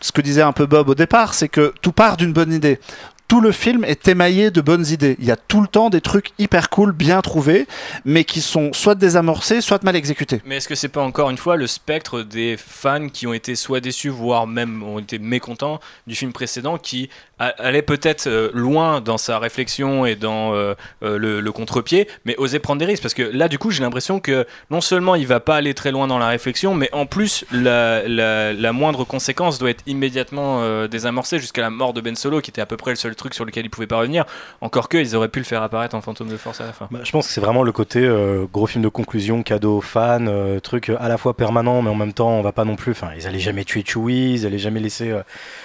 ce 0.00 0.12
que 0.12 0.20
disait 0.20 0.42
un 0.42 0.52
peu 0.52 0.66
Bob 0.66 0.88
au 0.88 0.94
départ, 0.94 1.34
c'est 1.34 1.48
que 1.48 1.72
tout 1.82 1.92
part 1.92 2.16
d'une 2.16 2.32
bonne 2.32 2.52
idée. 2.52 2.80
Tout 3.28 3.40
le 3.40 3.52
film 3.52 3.84
est 3.84 4.08
émaillé 4.08 4.50
de 4.50 4.60
bonnes 4.60 4.84
idées. 4.88 5.14
Il 5.20 5.24
y 5.24 5.30
a 5.30 5.36
tout 5.36 5.60
le 5.60 5.68
temps 5.68 5.88
des 5.88 6.00
trucs 6.00 6.30
hyper 6.40 6.68
cool, 6.68 6.90
bien 6.90 7.20
trouvés, 7.20 7.68
mais 8.04 8.24
qui 8.24 8.40
sont 8.40 8.72
soit 8.72 8.96
désamorcés, 8.96 9.60
soit 9.60 9.84
mal 9.84 9.94
exécutés. 9.94 10.42
Mais 10.44 10.56
est-ce 10.56 10.66
que 10.66 10.74
c'est 10.74 10.88
pas 10.88 11.02
encore 11.02 11.30
une 11.30 11.36
fois 11.38 11.54
le 11.54 11.68
spectre 11.68 12.22
des 12.22 12.56
fans 12.58 13.08
qui 13.08 13.28
ont 13.28 13.32
été 13.32 13.54
soit 13.54 13.78
déçus, 13.78 14.08
voire 14.08 14.48
même 14.48 14.82
ont 14.82 14.98
été 14.98 15.20
mécontents 15.20 15.78
du 16.08 16.16
film 16.16 16.32
précédent, 16.32 16.76
qui 16.76 17.08
allait 17.40 17.82
peut-être 17.82 18.26
euh, 18.26 18.50
loin 18.54 19.00
dans 19.00 19.18
sa 19.18 19.38
réflexion 19.38 20.06
et 20.06 20.14
dans 20.14 20.54
euh, 20.54 20.74
euh, 21.02 21.18
le, 21.18 21.52
contre-pied, 21.52 22.06
mais 22.24 22.36
osait 22.38 22.60
prendre 22.60 22.78
des 22.78 22.84
risques 22.84 23.02
Parce 23.02 23.14
que 23.14 23.22
là, 23.22 23.48
du 23.48 23.58
coup, 23.58 23.70
j'ai 23.70 23.82
l'impression 23.82 24.20
que 24.20 24.46
non 24.70 24.80
seulement 24.80 25.14
il 25.14 25.26
va 25.26 25.40
pas 25.40 25.56
aller 25.56 25.74
très 25.74 25.90
loin 25.90 26.06
dans 26.06 26.18
la 26.18 26.28
réflexion, 26.28 26.74
mais 26.74 26.88
en 26.92 27.06
plus, 27.06 27.44
la, 27.50 28.72
moindre 28.72 29.04
conséquence 29.04 29.58
doit 29.58 29.70
être 29.70 29.82
immédiatement 29.86 30.86
désamorcée 30.86 31.38
jusqu'à 31.38 31.62
la 31.62 31.70
mort 31.70 31.92
de 31.92 32.00
Ben 32.00 32.14
Solo, 32.14 32.40
qui 32.40 32.50
était 32.50 32.60
à 32.60 32.66
peu 32.66 32.76
près 32.76 32.92
le 32.92 32.96
seul 32.96 33.16
truc 33.16 33.34
sur 33.34 33.44
lequel 33.44 33.64
il 33.64 33.68
pouvait 33.68 33.88
pas 33.88 33.98
revenir. 33.98 34.24
Encore 34.60 34.88
que, 34.88 34.96
ils 34.96 35.16
auraient 35.16 35.28
pu 35.28 35.40
le 35.40 35.44
faire 35.44 35.62
apparaître 35.62 35.96
en 35.96 36.00
fantôme 36.00 36.28
de 36.28 36.36
force 36.36 36.60
à 36.60 36.66
la 36.66 36.72
fin. 36.72 36.88
Bah, 36.90 37.00
je 37.02 37.10
pense 37.10 37.26
que 37.26 37.32
c'est 37.32 37.40
vraiment 37.40 37.62
le 37.62 37.72
côté 37.72 38.08
gros 38.52 38.66
film 38.66 38.84
de 38.84 38.88
conclusion, 38.88 39.42
cadeau 39.42 39.80
fan, 39.80 40.60
truc 40.60 40.90
à 40.98 41.08
la 41.08 41.18
fois 41.18 41.34
permanent, 41.34 41.82
mais 41.82 41.90
en 41.90 41.94
même 41.94 42.12
temps, 42.12 42.30
on 42.30 42.42
va 42.42 42.52
pas 42.52 42.64
non 42.64 42.76
plus. 42.76 42.92
Enfin, 42.92 43.10
ils 43.16 43.26
allaient 43.26 43.38
jamais 43.38 43.64
tuer 43.64 43.84
Chewie, 43.86 44.34
ils 44.34 44.46
allaient 44.46 44.58
jamais 44.58 44.80
laisser 44.80 45.10
euh, 45.10 45.22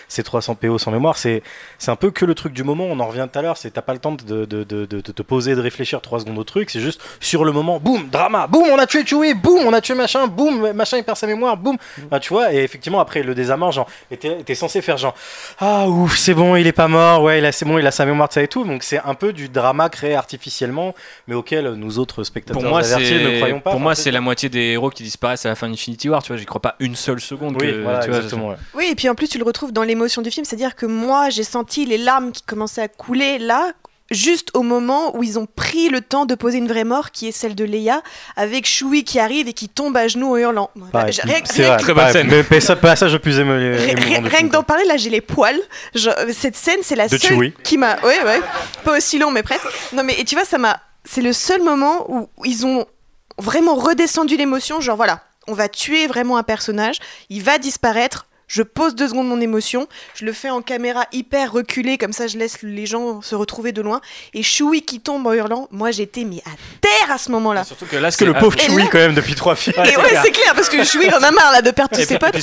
ces 0.07 0.23
300 0.23 0.56
PO 0.56 0.77
sans 0.77 0.91
mémoire. 0.91 1.18
C'est 1.18 1.43
c'est 1.77 1.91
un 1.91 1.95
peu 1.95 2.11
que 2.11 2.25
le 2.25 2.35
truc 2.35 2.53
du 2.53 2.63
moment. 2.63 2.85
On 2.85 2.99
en 2.99 3.07
revient 3.07 3.27
tout 3.31 3.39
à 3.39 3.41
l'heure. 3.41 3.57
C'est 3.57 3.71
t'as 3.71 3.81
pas 3.81 3.93
le 3.93 3.99
temps 3.99 4.11
de, 4.13 4.45
de, 4.45 4.63
de, 4.63 4.85
de, 4.85 4.85
de 4.85 5.01
te 5.01 5.21
poser, 5.21 5.55
de 5.55 5.61
réfléchir 5.61 6.01
trois 6.01 6.19
secondes 6.19 6.37
au 6.37 6.43
truc. 6.43 6.69
C'est 6.69 6.79
juste 6.81 7.01
sur 7.19 7.43
le 7.45 7.51
moment, 7.51 7.79
boum, 7.79 8.07
drama, 8.09 8.47
boum, 8.47 8.63
on 8.71 8.77
a 8.77 8.85
tué 8.85 9.05
Chewie, 9.05 9.33
boum, 9.33 9.61
on 9.65 9.73
a 9.73 9.81
tué 9.81 9.93
machin, 9.95 10.27
boum, 10.27 10.71
machin 10.73 10.97
il 10.97 11.03
perd 11.03 11.17
sa 11.17 11.27
mémoire, 11.27 11.57
boum. 11.57 11.77
Enfin, 12.07 12.19
tu 12.19 12.29
vois, 12.33 12.53
et 12.53 12.57
effectivement 12.63 12.99
après 12.99 13.23
le 13.23 13.35
désamorce, 13.35 13.75
genre, 13.75 13.87
t'es 14.09 14.37
t'es 14.43 14.55
censé 14.55 14.81
faire 14.81 14.97
genre, 14.97 15.15
ah 15.59 15.87
ouf, 15.89 16.17
c'est 16.17 16.33
bon, 16.33 16.55
il 16.55 16.67
est 16.67 16.71
pas 16.71 16.87
mort, 16.87 17.23
ouais, 17.23 17.39
il 17.39 17.45
a- 17.45 17.51
c'est 17.51 17.65
bon, 17.65 17.77
il 17.77 17.87
a 17.87 17.91
sa 17.91 18.05
mémoire 18.05 18.31
ça 18.31 18.41
et 18.41 18.47
tout. 18.47 18.63
Donc 18.63 18.83
c'est 18.83 18.99
un 18.99 19.13
peu 19.13 19.33
du 19.33 19.49
drama 19.49 19.89
créé 19.89 20.15
artificiellement, 20.15 20.93
mais 21.27 21.35
auquel 21.35 21.73
nous 21.73 21.99
autres 21.99 22.23
spectateurs 22.23 22.61
Pour 22.61 22.69
moi, 22.69 22.79
avertis 22.79 23.13
ne 23.13 23.29
c'est 23.29 23.37
croyons 23.37 23.59
pas. 23.59 23.71
pour 23.71 23.79
moi 23.79 23.95
c'est 23.95 24.11
la 24.11 24.21
moitié 24.21 24.49
des 24.49 24.59
héros 24.73 24.89
qui 24.89 25.03
disparaissent 25.03 25.45
à 25.45 25.49
la 25.49 25.55
fin 25.55 25.67
d'Infinity 25.69 26.09
War. 26.09 26.21
Tu 26.23 26.29
vois, 26.29 26.37
j'y 26.37 26.45
crois 26.45 26.61
pas 26.61 26.75
une 26.79 26.95
seule 26.95 27.19
seconde. 27.19 27.57
Oui, 27.61 27.71
que, 27.71 27.81
voilà, 27.83 27.99
tu 27.99 28.09
vois, 28.09 28.17
exactement, 28.17 28.49
ouais. 28.49 28.55
Oui, 28.73 28.87
et 28.91 28.95
puis 28.95 29.09
en 29.09 29.15
plus, 29.15 29.27
tu 29.27 29.37
le 29.37 29.43
retrouves 29.43 29.71
dans 29.71 29.83
l'émotion 29.83 30.21
du 30.21 30.31
film. 30.31 30.45
C'est-à-dire 30.45 30.75
que 30.75 30.85
moi, 30.85 31.29
j'ai 31.29 31.43
senti 31.56 31.86
les 31.86 31.98
larmes 31.98 32.32
qui 32.34 32.44
commençaient 32.44 32.82
à 32.82 32.88
couler 32.90 33.38
là, 33.40 33.72
juste 34.11 34.49
au 34.53 34.61
moment 34.61 35.15
où 35.15 35.23
ils 35.23 35.40
ont 35.40 35.45
pris 35.48 35.88
le 35.90 36.02
temps 36.02 36.26
de 36.26 36.36
poser 36.36 36.57
une 36.57 36.68
vraie 36.68 36.84
mort, 36.84 37.11
qui 37.11 37.27
est 37.30 37.32
celle 37.32 37.56
de 37.56 37.64
Leia, 37.64 38.02
avec 38.36 38.68
Chewie 38.68 39.03
qui 39.06 39.19
arrive 39.19 39.48
et 39.48 39.53
qui 39.53 39.69
tombe 39.69 39.95
à 39.95 40.07
genoux 40.10 40.34
en 40.34 40.38
hurlant. 40.38 40.69
C'est 41.14 41.22
vrai, 41.23 41.41
que- 41.41 41.48
pareil. 41.95 42.14
Mais- 42.30 42.44
mais 42.52 42.60
ça- 42.60 42.76
passage 42.76 43.14
le 43.14 43.19
plus 43.19 43.40
émouvant 43.40 43.57
rien- 43.57 44.48
que 44.48 44.52
d'en 44.52 44.64
parler, 44.64 44.84
là, 44.86 44.98
j'ai 44.98 45.10
les 45.10 45.22
poils. 45.22 45.60
Cette 45.95 46.56
scène, 46.57 46.80
c'est 46.84 46.95
la 46.98 47.07
De 47.07 47.18
seule 47.18 47.30
Chewie. 47.36 47.53
qui 47.64 47.77
m'a. 47.77 47.95
Ouais, 48.02 48.22
ouais. 48.23 48.41
Pas 48.84 48.98
aussi 48.98 49.18
long, 49.18 49.32
mais 49.32 49.44
presque. 49.44 49.65
Non, 49.94 50.03
mais 50.03 50.15
et 50.19 50.26
tu 50.26 50.36
vois, 50.36 50.45
ça 50.45 50.57
m'a. 50.57 50.80
C'est 51.06 51.22
le 51.22 51.34
seul 51.34 51.61
moment 51.64 52.06
où 52.11 52.27
ils 52.44 52.65
ont 52.65 52.86
vraiment 53.38 53.76
redescendu 53.76 54.36
l'émotion. 54.38 54.82
Genre, 54.82 54.98
voilà, 54.98 55.22
on 55.48 55.53
va 55.53 55.68
tuer 55.69 56.06
vraiment 56.07 56.38
un 56.38 56.44
personnage, 56.44 56.98
il 57.30 57.41
va 57.44 57.57
disparaître. 57.57 58.27
Je 58.47 58.61
pose 58.61 58.95
deux 58.95 59.07
secondes 59.07 59.27
mon 59.27 59.41
émotion, 59.41 59.88
je 60.13 60.26
le 60.26 60.31
fais 60.34 60.49
en 60.49 60.61
caméra 60.61 61.05
hyper 61.11 61.51
reculée, 61.51 61.97
comme 61.97 62.13
ça 62.13 62.27
je 62.27 62.38
laisse 62.38 62.61
les 62.61 62.85
gens 62.85 63.22
se 63.22 63.34
retrouver 63.35 63.72
de 63.72 63.81
loin. 63.81 64.01
Et 64.34 64.43
Chewie 64.43 64.84
qui 64.84 64.99
tombe 64.99 65.26
en 65.26 65.34
hurlant, 65.34 65.67
moi 65.72 65.91
j'étais 65.91 66.23
mis 66.23 66.39
à 66.39 66.51
terre 66.81 67.11
à 67.11 67.17
ce 67.17 67.31
moment-là. 67.31 67.63
Surtout 67.63 67.85
que 67.85 67.95
là, 67.95 68.03
Parce 68.03 68.17
que 68.17 68.26
le 68.26 68.34
pauvre 68.34 68.55
là- 68.57 68.88
quand 68.91 68.97
même, 68.99 69.15
depuis 69.15 69.35
trois 69.35 69.55
films. 69.55 69.76
et 69.77 69.97
ouais, 69.97 70.19
c'est 70.23 70.31
clair, 70.31 70.53
parce 70.55 70.69
que 70.69 70.76
il 71.03 71.13
en 71.13 71.23
a 71.23 71.31
marre 71.31 71.51
là 71.51 71.61
de 71.61 71.72
perdre 71.72 71.95
tous 71.97 72.03
ses 72.05 72.19
potes. 72.19 72.35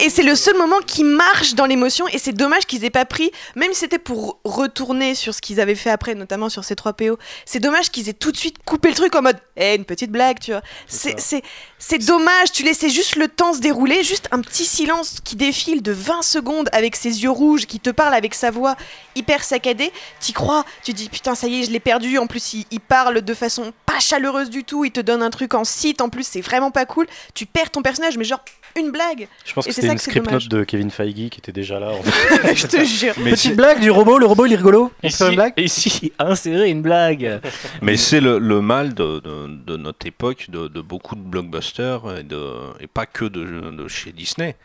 et 0.00 0.10
c'est 0.10 0.22
le 0.22 0.34
seul 0.34 0.56
moment 0.56 0.78
qui 0.86 1.04
marche 1.04 1.54
dans 1.54 1.66
l'émotion, 1.66 2.06
et 2.08 2.18
c'est 2.18 2.32
dommage 2.32 2.66
qu'ils 2.66 2.84
aient 2.84 2.90
pas 2.90 3.04
pris, 3.04 3.30
même 3.56 3.72
si 3.72 3.80
c'était 3.80 3.98
pour 3.98 4.38
retourner 4.44 5.14
sur 5.14 5.34
ce 5.34 5.40
qu'ils 5.40 5.60
avaient 5.60 5.74
fait 5.74 5.90
après, 5.90 6.14
notamment 6.14 6.48
sur 6.48 6.64
ces 6.64 6.76
3 6.76 6.92
PO. 6.92 7.18
C'est 7.46 7.60
dommage 7.60 7.90
qu'ils 7.90 8.08
aient 8.08 8.12
tout 8.14 8.30
de 8.32 8.36
suite 8.36 8.56
coupé 8.64 8.88
le 8.90 8.94
truc 8.94 9.14
en 9.16 9.22
mode, 9.22 9.38
eh, 9.56 9.74
une 9.74 9.84
petite 9.84 10.10
blague, 10.12 10.38
tu 10.38 10.52
vois. 10.52 10.62
C'est 10.86 11.18
c'est- 11.18 11.42
c'est 11.78 11.98
dommage, 11.98 12.52
tu 12.52 12.62
laissais 12.62 12.88
juste 12.88 13.16
le 13.16 13.28
temps 13.28 13.52
se 13.54 13.58
dérouler, 13.60 14.04
juste 14.04 14.28
un 14.30 14.40
petit 14.40 14.64
silence 14.64 15.16
qui 15.24 15.31
défile 15.36 15.82
de 15.82 15.92
20 15.92 16.22
secondes 16.22 16.68
avec 16.72 16.96
ses 16.96 17.22
yeux 17.22 17.30
rouges, 17.30 17.66
qui 17.66 17.80
te 17.80 17.90
parle 17.90 18.14
avec 18.14 18.34
sa 18.34 18.50
voix 18.50 18.76
hyper 19.16 19.44
saccadée. 19.44 19.90
T'y 20.20 20.32
crois, 20.32 20.64
tu 20.84 20.92
dis 20.92 21.08
putain, 21.08 21.34
ça 21.34 21.46
y 21.48 21.60
est, 21.60 21.64
je 21.64 21.70
l'ai 21.70 21.80
perdu. 21.80 22.18
En 22.18 22.26
plus, 22.26 22.54
il, 22.54 22.64
il 22.70 22.80
parle 22.80 23.22
de 23.22 23.34
façon 23.34 23.72
pas 23.86 23.98
chaleureuse 24.00 24.50
du 24.50 24.64
tout, 24.64 24.84
il 24.84 24.90
te 24.92 25.00
donne 25.00 25.22
un 25.22 25.30
truc 25.30 25.54
en 25.54 25.64
site, 25.64 26.00
en 26.00 26.08
plus, 26.08 26.26
c'est 26.26 26.40
vraiment 26.40 26.70
pas 26.70 26.86
cool. 26.86 27.06
Tu 27.34 27.46
perds 27.46 27.70
ton 27.70 27.82
personnage, 27.82 28.16
mais 28.16 28.24
genre 28.24 28.40
une 28.74 28.90
blague. 28.90 29.28
Je 29.44 29.52
pense 29.52 29.66
Et 29.66 29.68
que 29.68 29.74
c'est 29.74 29.82
c'était 29.82 29.88
ça 29.88 29.92
une 29.92 29.98
script 29.98 30.30
note 30.30 30.48
de 30.48 30.64
Kevin 30.64 30.90
Feige 30.90 31.28
qui 31.28 31.38
était 31.38 31.52
déjà 31.52 31.78
là. 31.78 31.90
en 31.90 32.02
fait. 32.02 32.54
Je 32.56 32.66
te 32.66 32.82
jure. 32.84 33.12
Mais 33.18 33.32
Petite 33.32 33.54
blague 33.54 33.80
du 33.80 33.90
robot, 33.90 34.18
le 34.18 34.24
robot 34.24 34.46
il 34.46 34.54
est 34.54 34.56
rigolo. 34.56 34.90
Fait 35.02 35.10
une 35.28 35.34
blague 35.34 35.52
ici, 35.58 36.10
insérer 36.18 36.70
une 36.70 36.80
blague. 36.80 37.40
Mais 37.82 37.98
c'est 37.98 38.20
le, 38.20 38.38
le 38.38 38.60
mal 38.62 38.94
de, 38.94 39.20
de- 39.20 39.46
de 39.62 39.76
notre 39.76 40.06
époque, 40.06 40.46
de, 40.48 40.68
de 40.68 40.80
beaucoup 40.80 41.14
de 41.16 41.20
blockbusters, 41.20 42.18
et, 42.18 42.22
de, 42.22 42.40
et 42.80 42.86
pas 42.86 43.04
que 43.06 43.26
de, 43.26 43.44
de 43.70 43.88
chez 43.88 44.12
Disney. 44.12 44.56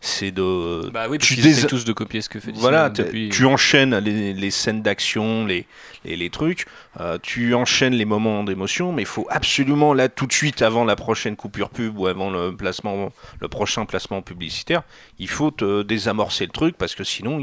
C'est 0.00 0.30
de. 0.30 0.90
Bah 0.90 1.06
oui, 1.08 1.18
parce 1.18 1.28
tu 1.28 1.36
dés- 1.36 1.66
tous 1.66 1.84
de 1.84 1.92
copier 1.92 2.20
ce 2.20 2.28
que 2.28 2.38
fait 2.38 2.52
Disney 2.52 2.60
Voilà, 2.60 2.88
depuis- 2.90 3.28
tu 3.30 3.44
enchaînes 3.46 3.96
les, 3.98 4.32
les 4.32 4.50
scènes 4.50 4.82
d'action, 4.82 5.46
les, 5.46 5.66
les, 6.04 6.16
les 6.16 6.30
trucs, 6.30 6.66
euh, 7.00 7.18
tu 7.22 7.54
enchaînes 7.54 7.94
les 7.94 8.04
moments 8.04 8.44
d'émotion, 8.44 8.92
mais 8.92 9.02
il 9.02 9.06
faut 9.08 9.26
absolument, 9.30 9.94
là, 9.94 10.08
tout 10.08 10.26
de 10.26 10.32
suite, 10.32 10.62
avant 10.62 10.84
la 10.84 10.96
prochaine 10.96 11.34
coupure 11.36 11.70
pub 11.70 11.98
ou 11.98 12.06
avant 12.06 12.30
le 12.30 12.54
placement, 12.54 13.12
le 13.40 13.48
prochain 13.48 13.84
placement 13.86 14.22
publicitaire, 14.22 14.82
il 15.18 15.28
faut 15.28 15.50
te 15.50 15.82
désamorcer 15.82 16.44
le 16.46 16.52
truc 16.52 16.76
parce 16.76 16.94
que 16.94 17.04
sinon, 17.04 17.40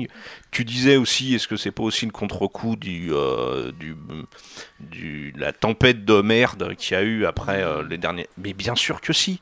tu 0.51 0.63
disais 0.63 0.95
aussi, 0.95 1.33
est-ce 1.35 1.47
que 1.47 1.57
c'est 1.57 1.71
pas 1.71 1.83
aussi 1.83 2.05
le 2.05 2.11
contre-coup 2.11 2.75
du, 2.75 3.09
euh, 3.11 3.71
du, 3.79 3.95
du- 4.79 5.33
la 5.37 5.51
tempête 5.53 6.05
de 6.05 6.21
merde 6.21 6.75
qu'il 6.77 6.95
y 6.95 6.99
a 6.99 7.03
eu 7.03 7.25
après 7.25 7.63
euh, 7.63 7.83
les 7.89 7.97
derniers. 7.97 8.27
Mais 8.37 8.53
bien 8.53 8.75
sûr 8.75 9.01
que 9.01 9.13
si. 9.13 9.41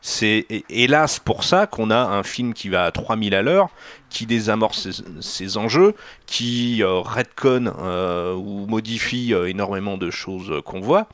C'est 0.00 0.46
hé- 0.48 0.64
hélas 0.70 1.18
pour 1.18 1.42
ça 1.44 1.66
qu'on 1.66 1.90
a 1.90 1.98
un 1.98 2.22
film 2.22 2.54
qui 2.54 2.68
va 2.68 2.84
à 2.84 2.92
3000 2.92 3.34
à 3.34 3.42
l'heure, 3.42 3.68
qui 4.10 4.26
désamorce 4.26 4.90
ses, 4.90 5.02
ses 5.20 5.56
enjeux, 5.56 5.94
qui 6.26 6.82
euh, 6.82 7.00
retconne 7.00 7.72
euh, 7.80 8.34
ou 8.34 8.66
modifie 8.66 9.34
euh, 9.34 9.48
énormément 9.48 9.98
de 9.98 10.10
choses 10.10 10.62
qu'on 10.64 10.80
voit. 10.80 11.08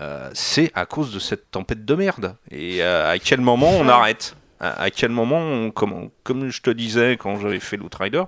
Euh, 0.00 0.28
c'est 0.34 0.70
à 0.74 0.84
cause 0.86 1.12
de 1.12 1.18
cette 1.18 1.50
tempête 1.50 1.84
de 1.84 1.94
merde. 1.94 2.36
Et 2.50 2.82
à 2.82 3.18
quel 3.18 3.40
moment 3.40 3.70
on 3.70 3.88
arrête? 3.88 4.36
À, 4.60 4.82
à 4.82 4.90
quel 4.90 5.10
moment, 5.10 5.38
on, 5.38 5.70
comme, 5.70 6.10
comme 6.24 6.50
je 6.50 6.60
te 6.60 6.70
disais 6.70 7.16
quand 7.18 7.38
j'avais 7.38 7.60
fait 7.60 7.76
l'Outrider, 7.76 8.24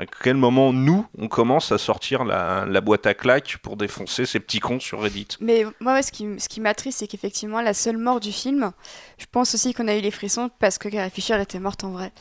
à 0.00 0.06
quel 0.06 0.36
moment 0.36 0.72
nous, 0.72 1.06
on 1.18 1.28
commence 1.28 1.72
à 1.72 1.78
sortir 1.78 2.24
la, 2.24 2.80
boîte 2.80 3.06
à 3.06 3.12
claques 3.12 3.58
pour 3.62 3.76
défoncer 3.76 4.24
ces 4.24 4.40
petits 4.40 4.58
cons 4.58 4.80
sur 4.80 5.02
Reddit? 5.02 5.28
Mais 5.40 5.66
moi, 5.78 6.00
ce 6.02 6.10
qui, 6.10 6.26
ce 6.38 6.48
qui 6.48 6.62
m'attriste, 6.62 7.00
c'est 7.00 7.06
qu'effectivement, 7.06 7.60
la 7.60 7.74
seule 7.74 7.98
mort 7.98 8.18
du 8.18 8.32
film, 8.32 8.72
je 9.18 9.26
pense 9.30 9.54
aussi 9.54 9.74
qu'on 9.74 9.88
a 9.88 9.94
eu 9.94 10.00
les 10.00 10.10
frissons 10.10 10.50
parce 10.58 10.78
que 10.78 10.88
Carrie 10.88 11.10
Fisher 11.10 11.38
était 11.38 11.58
morte 11.58 11.84
en 11.84 11.90
vrai. 11.90 12.12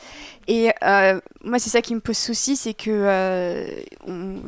Et 0.49 0.71
euh, 0.83 1.21
moi, 1.45 1.57
c'est 1.57 1.69
ça 1.69 1.81
qui 1.81 1.95
me 1.95 2.01
pose 2.01 2.17
souci, 2.17 2.57
c'est 2.57 2.73
que 2.73 2.89
euh, 2.89 3.69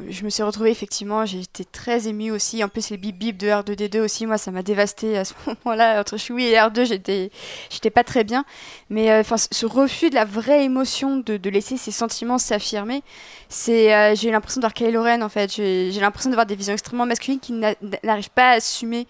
je 0.09 0.25
me 0.25 0.29
suis 0.29 0.43
retrouvée, 0.43 0.71
effectivement, 0.71 1.25
j'ai 1.25 1.39
été 1.39 1.63
très 1.63 2.09
émue 2.09 2.31
aussi. 2.31 2.61
En 2.65 2.67
plus, 2.67 2.89
les 2.89 2.97
bip 2.97 3.17
bip 3.17 3.37
de 3.37 3.47
R2D2 3.47 4.01
aussi, 4.01 4.25
moi, 4.25 4.37
ça 4.37 4.51
m'a 4.51 4.61
dévastée 4.61 5.17
à 5.17 5.23
ce 5.23 5.33
moment-là. 5.47 6.01
Entre 6.01 6.17
Choui 6.17 6.47
et 6.47 6.55
R2, 6.55 6.85
j'étais, 6.85 7.89
pas 7.91 8.03
très 8.03 8.25
bien. 8.25 8.43
Mais 8.89 9.09
euh, 9.09 9.23
ce 9.23 9.65
refus 9.65 10.09
de 10.09 10.15
la 10.15 10.25
vraie 10.25 10.65
émotion, 10.65 11.15
de, 11.15 11.37
de 11.37 11.49
laisser 11.49 11.77
ses 11.77 11.91
sentiments 11.91 12.37
s'affirmer, 12.37 13.03
c'est, 13.49 13.93
euh, 13.93 14.15
j'ai 14.15 14.31
l'impression 14.31 14.59
de 14.59 14.65
voir 14.65 14.73
Kylo 14.73 15.03
Ren 15.03 15.21
en 15.21 15.29
fait. 15.29 15.51
J'ai, 15.53 15.91
l'impression 15.99 16.29
de 16.29 16.35
voir 16.35 16.45
des 16.45 16.55
visions 16.55 16.73
extrêmement 16.73 17.05
masculines 17.05 17.39
qui 17.39 17.53
n'a- 17.53 17.75
n'arrivent 18.03 18.29
pas 18.29 18.51
à 18.51 18.53
assumer 18.53 19.07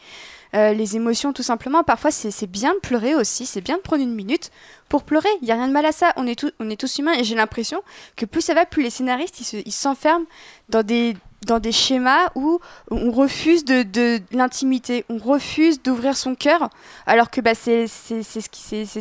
euh, 0.54 0.74
les 0.74 0.96
émotions 0.96 1.32
tout 1.32 1.44
simplement. 1.44 1.84
Parfois, 1.84 2.12
c'est, 2.12 2.48
bien 2.48 2.74
de 2.74 2.80
pleurer 2.80 3.16
aussi, 3.16 3.46
c'est 3.46 3.62
bien 3.62 3.78
de 3.78 3.82
prendre 3.82 4.02
une 4.04 4.14
minute 4.14 4.52
pour 4.90 5.04
pleurer. 5.04 5.30
Il 5.42 5.48
y 5.48 5.52
a 5.52 5.56
rien 5.56 5.68
de 5.68 5.74
mal 5.74 5.86
à 5.86 5.92
ça. 5.92 6.12
On 6.18 6.28
est, 6.28 6.38
tous- 6.38 6.52
on 6.60 6.70
est 6.70 6.80
tous 6.80 6.98
humains 6.98 7.14
et 7.14 7.24
j'ai 7.24 7.36
l'impression 7.36 7.82
que 8.18 8.26
plus 8.26 8.42
ça 8.42 8.54
va, 8.54 8.66
plus 8.66 8.84
les 8.84 8.90
scénaristes 8.90 9.54
ils 9.54 9.72
s'enferment 9.72 10.26
dans 10.70 10.84
des 10.84 11.16
dans 11.46 11.60
des 11.60 11.72
schémas 11.72 12.30
où 12.36 12.60
on 12.92 13.12
refuse 13.12 13.66
de, 13.66 14.20
l'intimité, 14.32 15.06
on 15.10 15.18
refuse 15.18 15.82
d'ouvrir 15.82 16.16
son 16.16 16.36
cœur, 16.36 16.70
alors 17.08 17.32
que 17.32 17.42
bah, 17.42 17.56
c'est, 17.56 17.88
ce 17.88 18.22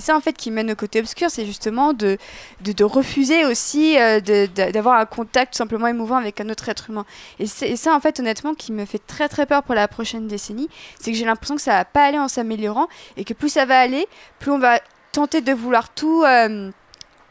ça 0.00 0.16
en 0.16 0.20
fait 0.20 0.32
qui 0.32 0.50
mène 0.50 0.70
au 0.70 0.74
côté 0.74 1.00
obscur, 1.00 1.30
c'est 1.30 1.44
justement 1.44 1.92
de, 1.92 2.16
de, 2.62 2.84
refuser 2.84 3.44
aussi 3.44 3.98
euh, 3.98 4.20
d'avoir 4.20 4.98
un 4.98 5.06
contact 5.06 5.52
tout 5.52 5.58
simplement 5.58 5.86
émouvant 5.86 6.16
avec 6.16 6.40
un 6.40 6.48
autre 6.48 6.68
être 6.68 6.90
humain. 6.90 7.04
Et, 7.38 7.44
et 7.44 7.76
ça 7.76 7.94
en 7.94 8.00
fait 8.00 8.18
honnêtement 8.20 8.54
qui 8.54 8.72
me 8.72 8.86
fait 8.86 9.04
très 9.06 9.28
très 9.28 9.44
peur 9.44 9.62
pour 9.62 9.74
la 9.74 9.86
prochaine 9.88 10.26
décennie, 10.26 10.68
c'est 10.98 11.12
que 11.12 11.16
j'ai 11.16 11.26
l'impression 11.26 11.56
que 11.56 11.62
ça 11.62 11.72
va 11.72 11.84
pas 11.84 12.04
aller 12.04 12.18
en 12.18 12.28
s'améliorant 12.28 12.88
et 13.16 13.24
que 13.24 13.34
plus 13.34 13.50
ça 13.50 13.66
va 13.66 13.78
aller, 13.78 14.06
plus 14.38 14.50
on 14.50 14.58
va 14.58 14.80
tenter 15.12 15.40
de 15.40 15.52
vouloir 15.52 15.92
tout, 15.92 16.24
euh, 16.24 16.70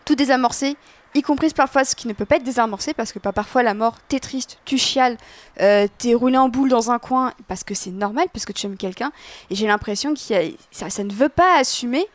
tout 0.05 0.15
désamorcer, 0.15 0.75
y 1.15 1.21
compris 1.21 1.49
parfois 1.51 1.83
ce 1.83 1.95
qui 1.95 2.07
ne 2.07 2.13
peut 2.13 2.25
pas 2.25 2.37
être 2.37 2.43
désamorcé 2.43 2.93
parce 2.93 3.11
que 3.11 3.19
parfois 3.19 3.63
la 3.63 3.73
mort, 3.73 3.97
t'es 4.07 4.19
triste, 4.19 4.59
tu 4.65 4.77
chiales, 4.77 5.17
euh, 5.61 5.87
t'es 5.97 6.13
roulé 6.13 6.37
en 6.37 6.49
boule 6.49 6.69
dans 6.69 6.91
un 6.91 6.99
coin 6.99 7.33
parce 7.47 7.63
que 7.63 7.73
c'est 7.73 7.91
normal, 7.91 8.27
parce 8.31 8.45
que 8.45 8.53
tu 8.53 8.65
aimes 8.65 8.77
quelqu'un. 8.77 9.11
Et 9.49 9.55
j'ai 9.55 9.67
l'impression 9.67 10.13
que 10.13 10.19
ça, 10.71 10.89
ça 10.89 11.03
ne 11.03 11.13
veut 11.13 11.29
pas 11.29 11.57
assumer 11.57 12.07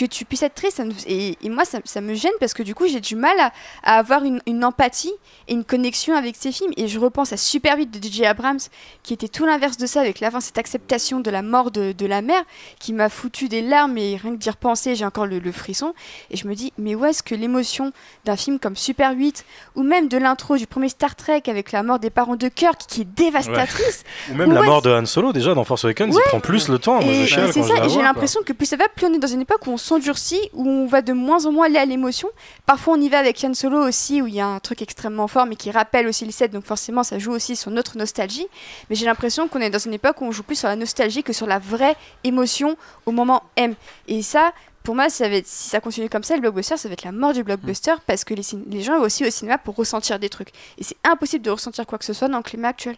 que 0.00 0.06
tu 0.06 0.24
puisses 0.24 0.42
être 0.42 0.54
triste. 0.54 0.78
ça 0.78 0.84
et, 1.06 1.36
et 1.42 1.48
moi, 1.50 1.64
ça, 1.64 1.78
ça 1.84 2.00
me 2.00 2.14
gêne 2.14 2.32
parce 2.40 2.54
que 2.54 2.62
du 2.62 2.74
coup, 2.74 2.86
j'ai 2.88 3.00
du 3.00 3.16
mal 3.16 3.38
à, 3.38 3.52
à 3.82 3.98
avoir 3.98 4.24
une, 4.24 4.40
une 4.46 4.64
empathie 4.64 5.12
et 5.46 5.52
une 5.52 5.64
connexion 5.64 6.14
avec 6.16 6.36
ces 6.36 6.52
films. 6.52 6.72
Et 6.78 6.88
je 6.88 6.98
repense 6.98 7.32
à 7.32 7.36
Super 7.36 7.76
8 7.76 7.90
de 7.90 8.06
DJ 8.08 8.22
Abrams, 8.22 8.58
qui 9.02 9.12
était 9.12 9.28
tout 9.28 9.44
l'inverse 9.44 9.76
de 9.76 9.86
ça, 9.86 10.00
avec 10.00 10.20
la 10.20 10.30
fin, 10.30 10.40
cette 10.40 10.56
acceptation 10.58 11.20
de 11.20 11.30
la 11.30 11.42
mort 11.42 11.70
de, 11.70 11.92
de 11.92 12.06
la 12.06 12.22
mère, 12.22 12.42
qui 12.78 12.92
m'a 12.92 13.08
foutu 13.08 13.48
des 13.48 13.60
larmes 13.62 13.98
et 13.98 14.16
rien 14.16 14.32
que 14.32 14.36
d'y 14.38 14.48
repenser, 14.50 14.94
j'ai 14.94 15.04
encore 15.04 15.26
le, 15.26 15.38
le 15.38 15.52
frisson. 15.52 15.92
Et 16.30 16.36
je 16.36 16.46
me 16.48 16.54
dis, 16.54 16.72
mais 16.78 16.94
où 16.94 17.04
est-ce 17.04 17.22
que 17.22 17.34
l'émotion 17.34 17.92
d'un 18.24 18.36
film 18.36 18.58
comme 18.58 18.76
Super 18.76 19.12
8, 19.12 19.44
ou 19.74 19.82
même 19.82 20.08
de 20.08 20.16
l'intro 20.16 20.56
du 20.56 20.66
premier 20.66 20.88
Star 20.88 21.14
Trek 21.16 21.42
avec 21.48 21.72
la 21.72 21.82
mort 21.82 21.98
des 21.98 22.10
parents 22.10 22.36
de 22.36 22.48
Kirk, 22.48 22.80
qui 22.88 23.02
est 23.02 23.04
dévastatrice, 23.04 24.04
Ou 24.30 24.34
même 24.34 24.52
la 24.52 24.62
mort 24.62 24.82
de 24.82 24.90
Han 24.90 25.04
Solo, 25.06 25.32
déjà 25.32 25.54
dans 25.54 25.64
Force 25.64 25.84
Awakens, 25.84 26.14
Ouais. 26.14 26.22
il 26.26 26.28
prend 26.28 26.40
plus 26.40 26.68
le 26.68 26.78
temps. 26.78 27.00
Moi, 27.02 27.12
et, 27.12 27.22
je 27.22 27.26
chiale 27.34 27.48
et 27.48 27.52
c'est 27.52 27.62
ça, 27.62 27.86
j'ai 27.88 28.00
l'impression 28.02 28.40
que 28.44 28.52
plus 28.52 28.66
ça 28.66 28.76
va, 28.76 28.88
plus 28.88 29.06
on 29.06 29.12
est 29.14 29.18
dans 29.18 29.26
une 29.28 29.40
époque 29.42 29.66
où 29.66 29.70
on 29.70 29.76
s'endurcit, 29.90 30.40
où 30.52 30.68
on 30.68 30.86
va 30.86 31.02
de 31.02 31.12
moins 31.12 31.46
en 31.46 31.52
moins 31.52 31.66
aller 31.66 31.78
à 31.78 31.84
l'émotion. 31.84 32.28
Parfois 32.64 32.94
on 32.94 33.00
y 33.00 33.08
va 33.08 33.18
avec 33.18 33.42
Yann 33.42 33.54
Solo 33.54 33.78
aussi, 33.78 34.22
où 34.22 34.26
il 34.28 34.34
y 34.34 34.40
a 34.40 34.46
un 34.46 34.60
truc 34.60 34.82
extrêmement 34.82 35.26
fort, 35.26 35.46
mais 35.46 35.56
qui 35.56 35.70
rappelle 35.70 36.06
aussi 36.06 36.24
le 36.24 36.30
set, 36.30 36.52
donc 36.52 36.64
forcément 36.64 37.02
ça 37.02 37.18
joue 37.18 37.32
aussi 37.32 37.56
sur 37.56 37.72
notre 37.72 37.98
nostalgie. 37.98 38.46
Mais 38.88 38.96
j'ai 38.96 39.06
l'impression 39.06 39.48
qu'on 39.48 39.60
est 39.60 39.70
dans 39.70 39.78
une 39.78 39.94
époque 39.94 40.20
où 40.20 40.24
on 40.24 40.30
joue 40.30 40.44
plus 40.44 40.56
sur 40.56 40.68
la 40.68 40.76
nostalgie 40.76 41.24
que 41.24 41.32
sur 41.32 41.46
la 41.46 41.58
vraie 41.58 41.96
émotion 42.22 42.76
au 43.04 43.10
moment 43.10 43.42
M. 43.56 43.74
Et 44.06 44.22
ça, 44.22 44.52
pour 44.84 44.94
moi, 44.94 45.10
ça 45.10 45.28
va 45.28 45.34
être, 45.34 45.46
si 45.46 45.68
ça 45.68 45.80
continue 45.80 46.08
comme 46.08 46.22
ça, 46.22 46.36
le 46.36 46.40
blockbuster, 46.40 46.76
ça 46.76 46.88
va 46.88 46.92
être 46.92 47.04
la 47.04 47.12
mort 47.12 47.32
du 47.32 47.42
blockbuster, 47.42 47.94
parce 48.06 48.24
que 48.24 48.34
les, 48.34 48.42
les 48.68 48.82
gens 48.82 48.98
vont 48.98 49.04
aussi 49.04 49.26
au 49.26 49.30
cinéma 49.30 49.58
pour 49.58 49.74
ressentir 49.74 50.18
des 50.18 50.28
trucs. 50.28 50.50
Et 50.78 50.84
c'est 50.84 50.96
impossible 51.04 51.44
de 51.44 51.50
ressentir 51.50 51.84
quoi 51.86 51.98
que 51.98 52.04
ce 52.04 52.12
soit 52.12 52.28
dans 52.28 52.38
le 52.38 52.42
climat 52.44 52.68
actuel. 52.68 52.96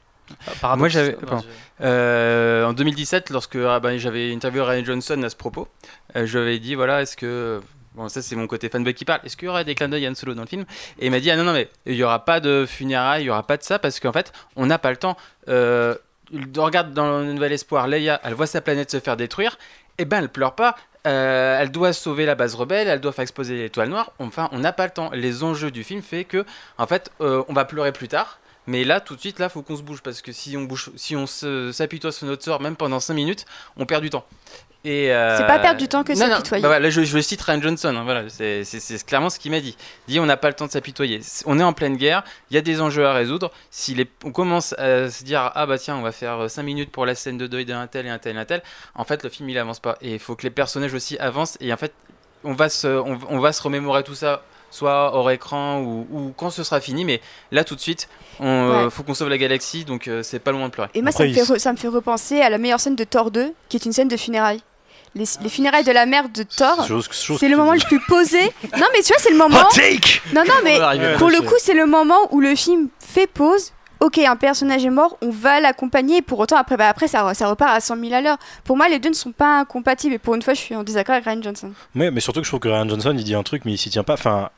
Moi, 0.77 0.89
j'avais. 0.89 1.17
Euh, 1.81 2.65
en 2.65 2.73
2017, 2.73 3.31
lorsque 3.31 3.57
ah, 3.57 3.81
ben, 3.81 3.99
j'avais 3.99 4.33
interviewé 4.33 4.65
Ryan 4.65 4.85
Johnson 4.85 5.23
à 5.23 5.31
ce 5.31 5.37
propos, 5.37 5.69
euh, 6.17 6.27
je 6.27 6.39
lui 6.39 6.47
avais 6.47 6.59
dit 6.59 6.75
voilà, 6.75 7.03
est-ce 7.03 7.17
que. 7.17 7.61
Bon, 7.95 8.09
ça, 8.09 8.23
c'est 8.23 8.37
mon 8.37 8.47
côté 8.47 8.71
fanboy 8.71 8.95
qui 8.95 9.05
parle. 9.05 9.21
Est-ce 9.25 9.37
qu'il 9.37 9.47
y 9.47 9.49
aura 9.51 9.65
des 9.65 9.75
clins 9.75 9.89
d'œil 9.89 10.07
à 10.07 10.11
Han 10.11 10.15
Solo 10.15 10.35
dans 10.35 10.43
le 10.43 10.49
film? 10.49 10.65
Et 10.99 11.07
il 11.07 11.11
m'a 11.11 11.21
dit 11.21 11.31
ah 11.31 11.37
non, 11.37 11.45
non, 11.45 11.53
mais 11.53 11.69
il 11.85 11.95
n'y 11.95 12.03
aura 12.03 12.25
pas 12.25 12.41
de 12.41 12.65
funérailles, 12.67 13.23
il 13.23 13.27
n'y 13.27 13.31
aura 13.31 13.47
pas 13.47 13.59
de 13.59 13.63
ça, 13.63 13.79
parce 13.79 14.01
qu'en 14.01 14.13
fait, 14.13 14.33
on 14.57 14.67
n'a 14.67 14.79
pas 14.79 14.91
le 14.91 14.97
temps. 14.97 15.17
Euh, 15.49 15.95
il 16.31 16.49
regarde 16.57 16.95
dans 16.95 17.19
le 17.19 17.33
Nouvel 17.33 17.53
Espoir, 17.53 17.87
Leia, 17.89 18.19
elle 18.25 18.33
voit 18.33 18.47
sa 18.47 18.63
planète 18.63 18.91
se 18.91 19.01
faire 19.01 19.19
détruire, 19.19 19.59
et 19.99 20.07
ben 20.07 20.21
elle 20.21 20.31
pleure 20.31 20.55
pas. 20.55 20.77
Euh, 21.07 21.59
elle 21.61 21.71
doit 21.71 21.93
sauver 21.93 22.27
la 22.27 22.35
base 22.35 22.55
rebelle, 22.55 22.87
elle 22.89 23.01
doit 23.01 23.13
faire 23.13 23.23
exploser 23.23 23.57
l'étoile 23.57 23.89
noire. 23.89 24.13
Enfin, 24.19 24.49
on 24.53 24.59
n'a 24.59 24.73
pas 24.73 24.85
le 24.85 24.93
temps. 24.93 25.11
Les 25.13 25.43
enjeux 25.43 25.71
du 25.71 25.83
film 25.83 26.01
fait 26.01 26.25
que, 26.25 26.45
en 26.79 26.87
fait, 26.87 27.11
euh, 27.21 27.43
on 27.49 27.53
va 27.53 27.65
pleurer 27.65 27.93
plus 27.93 28.09
tard. 28.09 28.39
Mais 28.66 28.84
là, 28.84 29.01
tout 29.01 29.16
de 29.16 29.20
suite, 29.20 29.39
là, 29.39 29.48
faut 29.48 29.62
qu'on 29.62 29.76
se 29.76 29.82
bouge 29.82 30.02
parce 30.02 30.22
que 30.22 30.30
si 30.32 30.56
on 30.56 30.62
bouge, 30.62 30.90
si 30.97 31.16
on 31.16 31.26
s'apitoie 31.26 32.12
sur 32.12 32.26
notre 32.26 32.44
sort, 32.44 32.60
même 32.60 32.76
pendant 32.76 33.01
5 33.01 33.14
minutes, 33.14 33.44
on 33.76 33.86
perd 33.86 34.02
du 34.02 34.10
temps. 34.10 34.24
Et 34.84 35.12
euh, 35.12 35.36
C'est 35.36 35.47
pas 35.47 35.60
perdre 35.60 35.78
du 35.78 35.86
temps 35.86 36.02
que 36.02 36.12
s'apitoyer. 36.14 36.60
bah 36.62 36.68
voilà, 36.68 36.90
je, 36.90 37.02
je 37.05 37.18
cite 37.20 37.40
Ryan 37.40 37.62
Johnson, 37.62 37.94
hein, 37.97 38.02
voilà, 38.02 38.28
c'est 38.28 39.06
clairement 39.06 39.30
ce 39.30 39.39
qu'il 39.39 39.52
m'a 39.52 39.60
dit. 39.60 39.76
Il 40.09 40.12
dit 40.12 40.20
on 40.20 40.26
n'a 40.26 40.36
pas 40.36 40.48
le 40.48 40.55
temps 40.55 40.66
de 40.66 40.72
s'apitoyer. 40.72 41.20
On 41.47 41.60
est 41.60 41.62
en 41.62 41.72
pleine 41.72 41.97
guerre, 41.97 42.24
il 42.51 42.55
y 42.55 42.59
a 42.59 42.62
des 42.62 42.80
enjeux 42.80 43.06
à 43.06 43.12
résoudre. 43.12 43.52
Si 43.70 43.94
les, 43.94 44.09
on 44.24 44.32
commence 44.32 44.72
à 44.78 45.09
se 45.09 45.22
dire 45.22 45.52
ah 45.55 45.66
bah 45.66 45.78
tiens 45.78 45.94
on 45.97 46.02
va 46.02 46.10
faire 46.10 46.51
5 46.51 46.64
minutes 46.64 46.90
pour 46.90 47.06
la 47.06 47.14
scène 47.14 47.39
de 47.39 47.47
deuil 47.47 47.64
d'un 47.64 47.86
tel 47.86 48.06
et 48.06 48.10
un 48.10 48.18
tel 48.18 48.34
et 48.34 48.40
un 48.40 48.44
tel, 48.44 48.62
en 48.97 49.05
fait 49.05 49.22
le 49.22 49.30
film 49.30 49.48
il 49.51 49.59
avance 49.59 49.78
pas. 49.78 49.97
Et 50.01 50.14
il 50.14 50.18
faut 50.18 50.34
que 50.34 50.43
les 50.43 50.51
personnages 50.51 50.94
aussi 50.94 51.16
avancent. 51.18 51.56
Et 51.60 51.72
en 51.72 51.76
fait 51.76 51.93
on 52.43 52.55
va 52.55 52.68
se, 52.68 52.89
on, 52.89 53.20
on 53.28 53.39
va 53.39 53.52
se 53.52 53.62
remémorer 53.62 54.02
tout 54.02 54.16
ça 54.16 54.43
soit 54.73 55.15
hors 55.15 55.31
écran 55.31 55.81
ou, 55.81 56.07
ou 56.11 56.32
quand 56.36 56.51
ce 56.51 56.65
sera 56.65 56.81
fini. 56.81 57.05
Mais 57.05 57.20
là 57.53 57.62
tout 57.62 57.77
de 57.77 57.81
suite, 57.81 58.09
on 58.40 58.47
euh, 58.47 58.85
Ouais. 58.86 58.90
faut 58.90 59.05
qu'on 59.05 59.15
sauve 59.15 59.28
la 59.28 59.39
galaxie, 59.39 59.85
donc 59.85 60.09
euh, 60.09 60.23
c'est 60.24 60.40
pas 60.40 60.51
loin 60.51 60.66
de 60.66 60.73
pleurer. 60.73 60.89
Et 60.94 61.03
moi, 61.03 61.12
ça 61.12 61.24
me, 61.24 61.32
fait 61.32 61.59
ça 61.61 61.73
me 61.73 61.77
fait 61.77 61.89
repenser 61.89 62.40
à 62.40 62.51
la 62.51 62.59
meilleure 62.59 62.81
scène 62.81 62.97
de 62.97 63.05
Thor 63.05 63.31
2, 63.31 63.53
qui 63.69 63.77
est 63.77 63.85
une 63.85 63.93
scène 63.93 64.09
de 64.09 64.16
funérailles. 64.16 64.61
Les, 65.15 65.24
les 65.43 65.51
funérailles 65.51 65.85
de 65.85 65.93
la 65.93 66.07
mère 66.07 66.31
de 66.31 66.43
Thor, 66.43 66.86
c'est 67.12 67.49
le 67.49 67.57
moment 67.59 67.74
le 67.74 67.81
plus 67.86 68.01
posé. 68.01 68.40
Non, 68.78 68.86
mais 68.94 69.03
tu 69.03 69.09
vois, 69.12 69.19
c'est 69.19 69.31
le 69.31 69.36
moment. 69.36 69.61
Hot 69.61 69.74
take 69.74 70.20
Non, 70.35 70.43
non, 70.49 70.55
mais 70.65 70.78
pour 71.19 71.28
le 71.28 71.43
coup, 71.43 71.55
c'est 71.59 71.74
le 71.74 71.85
moment 71.86 72.16
où 72.31 72.40
le 72.40 72.55
film 72.57 72.89
fait 72.99 73.27
pause. 73.27 73.73
Ok, 74.01 74.19
un 74.19 74.35
personnage 74.35 74.85
est 74.85 74.90
mort, 74.90 75.16
on 75.23 75.31
va 75.31 75.61
l'accompagner. 75.61 76.16
Et 76.16 76.23
pour 76.23 76.40
autant, 76.40 76.57
après, 76.57 76.77
bah, 76.77 76.89
après 76.89 77.07
ça, 77.07 77.35
ça 77.35 77.47
repart 77.49 77.70
à 77.73 77.78
100 77.81 78.01
000 78.01 78.12
à 78.15 78.20
l'heure. 78.20 78.36
Pour 78.65 78.77
moi, 78.77 78.89
les 78.89 78.99
deux 78.99 79.11
ne 79.11 79.15
sont 79.15 79.31
pas 79.31 79.61
incompatibles. 79.61 80.15
Et 80.15 80.19
pour 80.19 80.35
une 80.35 80.43
fois, 80.43 80.55
je 80.55 80.59
suis 80.61 80.74
en 80.74 80.82
désaccord 80.82 81.12
avec 81.15 81.24
Ryan 81.27 81.40
Johnson. 81.40 81.73
Mais, 81.94 82.11
mais 82.11 82.19
surtout 82.20 82.40
que 82.40 82.44
je 82.47 82.51
trouve 82.51 82.59
que 82.59 82.69
Ryan 82.69 82.89
Johnson 82.89 83.15
il 83.16 83.23
dit 83.23 83.36
un 83.36 83.44
truc 83.44 83.65
mais 83.65 83.70
il 83.73 83.78
s'y 83.78 83.90
tient 83.90 84.03
pas. 84.03 84.15
Enfin, 84.15 84.51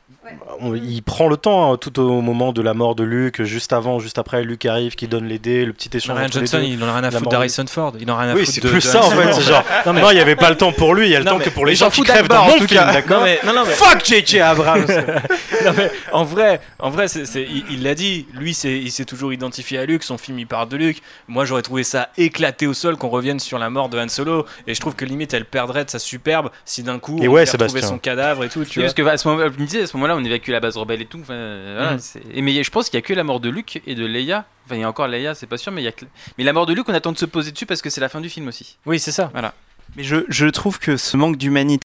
on- 0.59 0.75
il 0.75 1.01
prend 1.03 1.27
le 1.27 1.37
temps 1.37 1.73
hein, 1.73 1.77
tout 1.77 1.99
au 1.99 2.21
moment 2.21 2.51
de 2.53 2.61
la 2.61 2.73
mort 2.73 2.95
de 2.95 3.03
Luke, 3.03 3.43
juste 3.43 3.73
avant, 3.73 3.99
juste 3.99 4.17
après, 4.17 4.43
Luke 4.43 4.65
arrive, 4.65 4.95
qui 4.95 5.07
donne 5.07 5.25
les 5.25 5.39
dés, 5.39 5.65
le 5.65 5.73
petit 5.73 5.89
échange. 5.95 6.17
Ryan 6.17 6.27
Johnson, 6.31 6.61
il 6.65 6.81
en 6.83 6.87
a 6.87 6.93
rien 6.93 7.03
à 7.03 7.11
foutre 7.11 7.29
d'Harrison 7.29 7.65
Ford. 7.67 7.93
Il 7.99 8.09
en 8.11 8.15
a 8.15 8.21
rien 8.21 8.31
à 8.31 8.33
Oui, 8.35 8.41
foutre 8.41 8.51
c'est 8.53 8.61
plus 8.61 8.73
de 8.75 8.79
ça 8.79 9.03
en 9.03 9.09
fait. 9.11 9.41
Genre, 9.41 9.63
Non, 9.85 9.93
mais- 9.93 10.01
non, 10.01 10.11
il 10.11 10.17
y 10.17 10.19
avait 10.19 10.35
pas 10.35 10.49
le 10.49 10.57
temps 10.57 10.71
pour 10.71 10.93
lui, 10.95 11.07
il 11.07 11.11
y 11.11 11.15
a 11.15 11.19
le 11.19 11.25
Non, 11.25 11.31
temps 11.31 11.37
mais 11.39 11.45
que 11.45 11.49
pour 11.51 11.65
les 11.65 11.75
gens 11.75 11.89
qui 11.89 11.97
foutent 11.97 12.07
crèvent 12.07 12.27
dans 12.27 12.45
mon 12.45 12.53
tout 12.53 12.67
film, 12.67 12.79
cas. 12.81 12.93
d'accord 12.93 13.19
Non, 13.19 13.25
mais- 13.25 13.39
non, 13.45 13.53
non, 13.53 13.63
mais- 13.65 13.73
Fuck 13.73 14.03
J.J. 14.05 14.39
Abrams 14.39 14.85
Non, 15.65 15.71
mais 15.77 15.91
en 16.11 16.23
vrai, 16.23 16.61
en 16.79 16.89
vrai, 16.89 17.05
il 17.07 17.63
il 17.71 17.83
l'a 17.83 17.95
dit. 17.95 18.25
Lui, 18.33 18.51
il 18.51 18.91
s'est 18.91 19.05
toujours 19.05 19.33
identifié 19.33 19.79
à 19.79 19.85
Luke. 19.85 20.03
Son 20.03 20.17
film, 20.17 20.37
il 20.39 20.47
parle 20.47 20.69
de 20.69 20.77
Luke. 20.77 21.01
Moi, 21.27 21.45
j'aurais 21.45 21.61
trouvé 21.61 21.83
ça 21.83 22.09
éclaté 22.17 22.67
au 22.67 22.73
sol 22.73 22.97
qu'on 22.97 23.09
revienne 23.09 23.39
sur 23.39 23.57
la 23.59 23.69
mort 23.69 23.89
de 23.89 23.97
Han 23.99 24.07
Solo. 24.09 24.45
Et 24.67 24.73
je 24.75 24.79
trouve 24.79 24.95
que 24.95 25.05
limite, 25.05 25.33
elle 25.33 25.45
perdrait 25.45 25.85
de 25.85 25.89
sa 25.89 25.99
superbe 25.99 26.49
si 26.65 26.83
d'un 26.83 26.99
coup, 26.99 27.19
Et 27.21 27.27
on 27.27 27.31
ouais, 27.31 27.45
Sébastien. 27.45 27.81
son 27.81 27.97
cadavre 27.97 28.43
et 28.43 28.49
tout. 28.49 28.63
Tu 28.63 28.79
Oui, 28.79 28.85
vois. 28.85 28.93
parce 28.93 28.93
que 28.93 29.01
à 29.03 29.17
ce 29.17 29.27
moment, 29.27 30.14
on 30.15 30.23
évacue 30.23 30.49
la 30.51 30.59
base 30.59 30.77
rebelle 30.77 31.01
et 31.01 31.05
tout. 31.05 31.19
enfin, 31.21 31.33
euh, 31.33 31.75
voilà, 31.77 31.93
Mhm. 31.97 32.31
et 32.37 32.41
mais 32.41 32.63
je 32.63 32.71
pense 32.71 32.89
qu'il 32.89 32.97
y 32.97 33.03
a 33.03 33.05
que 33.05 33.13
la 33.13 33.23
mort 33.23 33.39
de 33.39 33.49
Luke 33.49 33.81
et 33.85 33.95
de 33.95 34.05
Leia. 34.05 34.45
Enfin, 34.65 34.75
il 34.75 34.81
y 34.81 34.83
a 34.83 34.89
encore 34.89 35.07
Leia, 35.07 35.35
c'est 35.35 35.47
pas 35.47 35.57
sûr, 35.57 35.71
mais 35.71 35.81
il 35.81 35.85
y 35.85 35.87
a 35.87 35.91
que... 35.91 36.05
mais 36.37 36.43
la 36.43 36.53
mort 36.53 36.65
de 36.65 36.73
Luke, 36.73 36.87
on 36.89 36.93
attend 36.93 37.11
de 37.11 37.17
se 37.17 37.25
poser 37.25 37.51
dessus 37.51 37.65
parce 37.65 37.81
que 37.81 37.89
c'est 37.89 38.01
la 38.01 38.09
fin 38.09 38.21
du 38.21 38.29
film 38.29 38.47
aussi. 38.47 38.77
Oui, 38.85 38.99
c'est 38.99 39.11
ça. 39.11 39.29
Voilà. 39.33 39.53
Mais 39.95 40.03
je, 40.03 40.17
je 40.29 40.47
trouve 40.47 40.79
que 40.79 40.97
ce 40.97 41.15
manque 41.17 41.37
d'humanité 41.37 41.81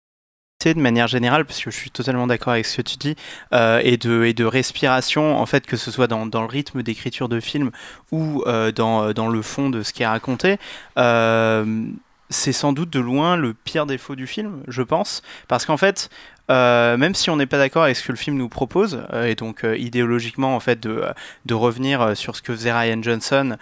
de 0.65 0.79
manière 0.79 1.07
générale, 1.07 1.45
parce 1.45 1.63
que 1.63 1.69
je 1.69 1.75
suis 1.77 1.91
totalement 1.91 2.25
d'accord 2.25 2.53
avec 2.53 2.65
ce 2.65 2.77
que 2.77 2.81
tu 2.81 2.97
dis, 2.97 3.15
euh, 3.53 3.79
et, 3.83 3.97
de, 3.97 4.23
et 4.23 4.33
de 4.33 4.45
respiration, 4.45 5.37
en 5.37 5.45
fait, 5.45 5.67
que 5.67 5.77
ce 5.77 5.91
soit 5.91 6.07
dans, 6.07 6.25
dans 6.25 6.41
le 6.41 6.47
rythme 6.47 6.81
d'écriture 6.81 7.29
de 7.29 7.39
film 7.39 7.69
ou 8.11 8.41
euh, 8.47 8.71
dans, 8.71 9.11
dans 9.13 9.27
le 9.27 9.41
fond 9.43 9.69
de 9.69 9.83
ce 9.83 9.93
qui 9.93 10.01
est 10.03 10.07
raconté. 10.07 10.57
euh, 10.97 11.85
c'est 12.31 12.53
sans 12.53 12.73
doute 12.73 12.89
de 12.89 12.99
loin 12.99 13.35
le 13.37 13.53
pire 13.53 13.85
défaut 13.85 14.15
du 14.15 14.25
film, 14.25 14.63
je 14.67 14.81
pense, 14.81 15.21
parce 15.47 15.63
qu'en 15.67 15.77
fait, 15.77 16.09
euh, 16.51 16.95
même 16.97 17.15
si 17.15 17.29
on 17.29 17.37
n'est 17.37 17.47
pas 17.47 17.57
d'accord 17.57 17.83
avec 17.83 17.95
ce 17.95 18.03
que 18.05 18.11
le 18.11 18.17
film 18.17 18.37
nous 18.37 18.49
propose, 18.49 19.01
euh, 19.13 19.25
et 19.25 19.35
donc 19.35 19.63
euh, 19.63 19.75
idéologiquement 19.77 20.55
en 20.55 20.59
fait 20.59 20.79
de, 20.79 21.03
de 21.45 21.53
revenir 21.53 22.15
sur 22.15 22.35
ce 22.35 22.41
que 22.41 22.53
faisait 22.53 22.71
Ryan 22.71 23.01
Johnson, 23.01 23.57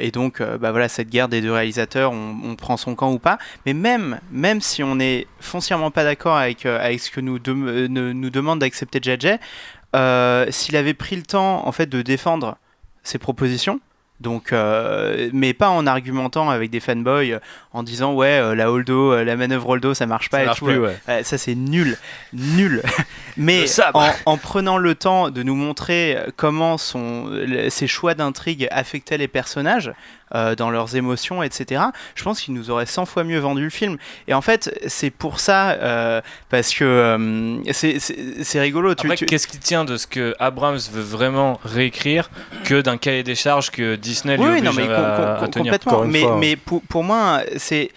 et 0.00 0.10
donc 0.10 0.42
bah 0.42 0.70
voilà 0.70 0.88
cette 0.88 1.10
guerre 1.10 1.28
des 1.28 1.42
deux 1.42 1.52
réalisateurs, 1.52 2.12
on, 2.12 2.56
prend 2.56 2.78
son 2.78 2.94
camp 2.94 3.12
ou 3.12 3.18
pas, 3.18 3.38
mais 3.66 3.74
même 3.74 4.18
même 4.30 4.62
si 4.62 4.82
on 4.82 4.98
est 4.98 5.26
foncièrement 5.38 5.90
pas 5.90 6.02
d'accord 6.02 6.36
avec 6.36 6.64
avec 6.64 6.98
ce 6.98 7.10
que 7.10 7.20
nous 7.20 7.38
nous 7.46 8.30
demande 8.30 8.60
d'accepter 8.60 9.00
JJ, 9.02 9.38
s'il 10.50 10.76
avait 10.76 10.94
pris 10.94 11.16
le 11.16 11.22
temps 11.22 11.66
en 11.66 11.72
fait 11.72 11.86
de 11.86 12.00
défendre 12.00 12.56
ses 13.02 13.18
propositions. 13.18 13.80
Donc, 14.20 14.52
euh, 14.52 15.30
mais 15.32 15.54
pas 15.54 15.70
en 15.70 15.86
argumentant 15.86 16.50
avec 16.50 16.70
des 16.70 16.80
fanboys, 16.80 17.40
en 17.72 17.82
disant 17.82 18.12
ouais 18.12 18.38
euh, 18.38 18.54
la 18.54 18.70
holdo, 18.70 19.12
euh, 19.12 19.24
la 19.24 19.34
manœuvre 19.34 19.70
holdo 19.70 19.94
ça 19.94 20.04
marche 20.06 20.28
pas 20.28 20.38
Ça 20.38 20.42
et 20.42 20.46
marche 20.46 20.58
tout. 20.58 20.66
plus, 20.66 20.78
ouais. 20.78 21.22
ça 21.22 21.38
c'est 21.38 21.54
nul, 21.54 21.96
nul. 22.34 22.82
mais 23.38 23.64
en, 23.94 24.10
en 24.26 24.36
prenant 24.36 24.76
le 24.76 24.94
temps 24.94 25.30
de 25.30 25.42
nous 25.42 25.54
montrer 25.54 26.18
comment 26.36 26.76
son, 26.76 27.30
ses 27.70 27.86
choix 27.86 28.14
d'intrigue 28.14 28.68
affectaient 28.70 29.18
les 29.18 29.28
personnages 29.28 29.92
euh, 30.34 30.54
dans 30.54 30.70
leurs 30.70 30.96
émotions, 30.96 31.42
etc. 31.42 31.82
Je 32.14 32.22
pense 32.22 32.40
qu'il 32.40 32.54
nous 32.54 32.70
aurait 32.70 32.86
100 32.86 33.06
fois 33.06 33.24
mieux 33.24 33.38
vendu 33.38 33.62
le 33.64 33.70
film. 33.70 33.96
Et 34.28 34.34
en 34.34 34.40
fait, 34.40 34.72
c'est 34.86 35.10
pour 35.10 35.40
ça, 35.40 35.70
euh, 35.72 36.20
parce 36.48 36.72
que 36.74 36.84
euh, 36.84 37.72
c'est- 37.72 38.60
rigolo. 38.60 38.94
Tu, 38.94 39.08
tu- 39.16 39.26
qu'est-ce 39.26 39.46
qui 39.46 39.58
tient 39.58 39.84
de 39.84 39.96
ce 39.96 40.06
que 40.06 40.34
Abrams 40.38 40.78
veut 40.92 41.02
vraiment 41.02 41.58
réécrire 41.64 42.30
que 42.64 42.80
d'un 42.80 42.96
cahier 42.96 43.22
des 43.22 43.34
charges 43.34 43.70
que 43.70 43.96
Disney 43.96 44.36
lui 44.36 44.42
Oui, 44.44 44.48
oblige 44.58 44.64
non, 44.64 44.72
mais 44.72 44.82
à, 44.82 44.86
com- 44.86 45.04
à 45.04 45.36
com- 45.40 45.50
tenir 45.50 45.72
complètement. 45.72 46.04
Mais, 46.04 46.24
mais 46.38 46.56
pour, 46.56 46.82
pour 46.82 47.04
moi, 47.04 47.40
c'est. 47.56 47.90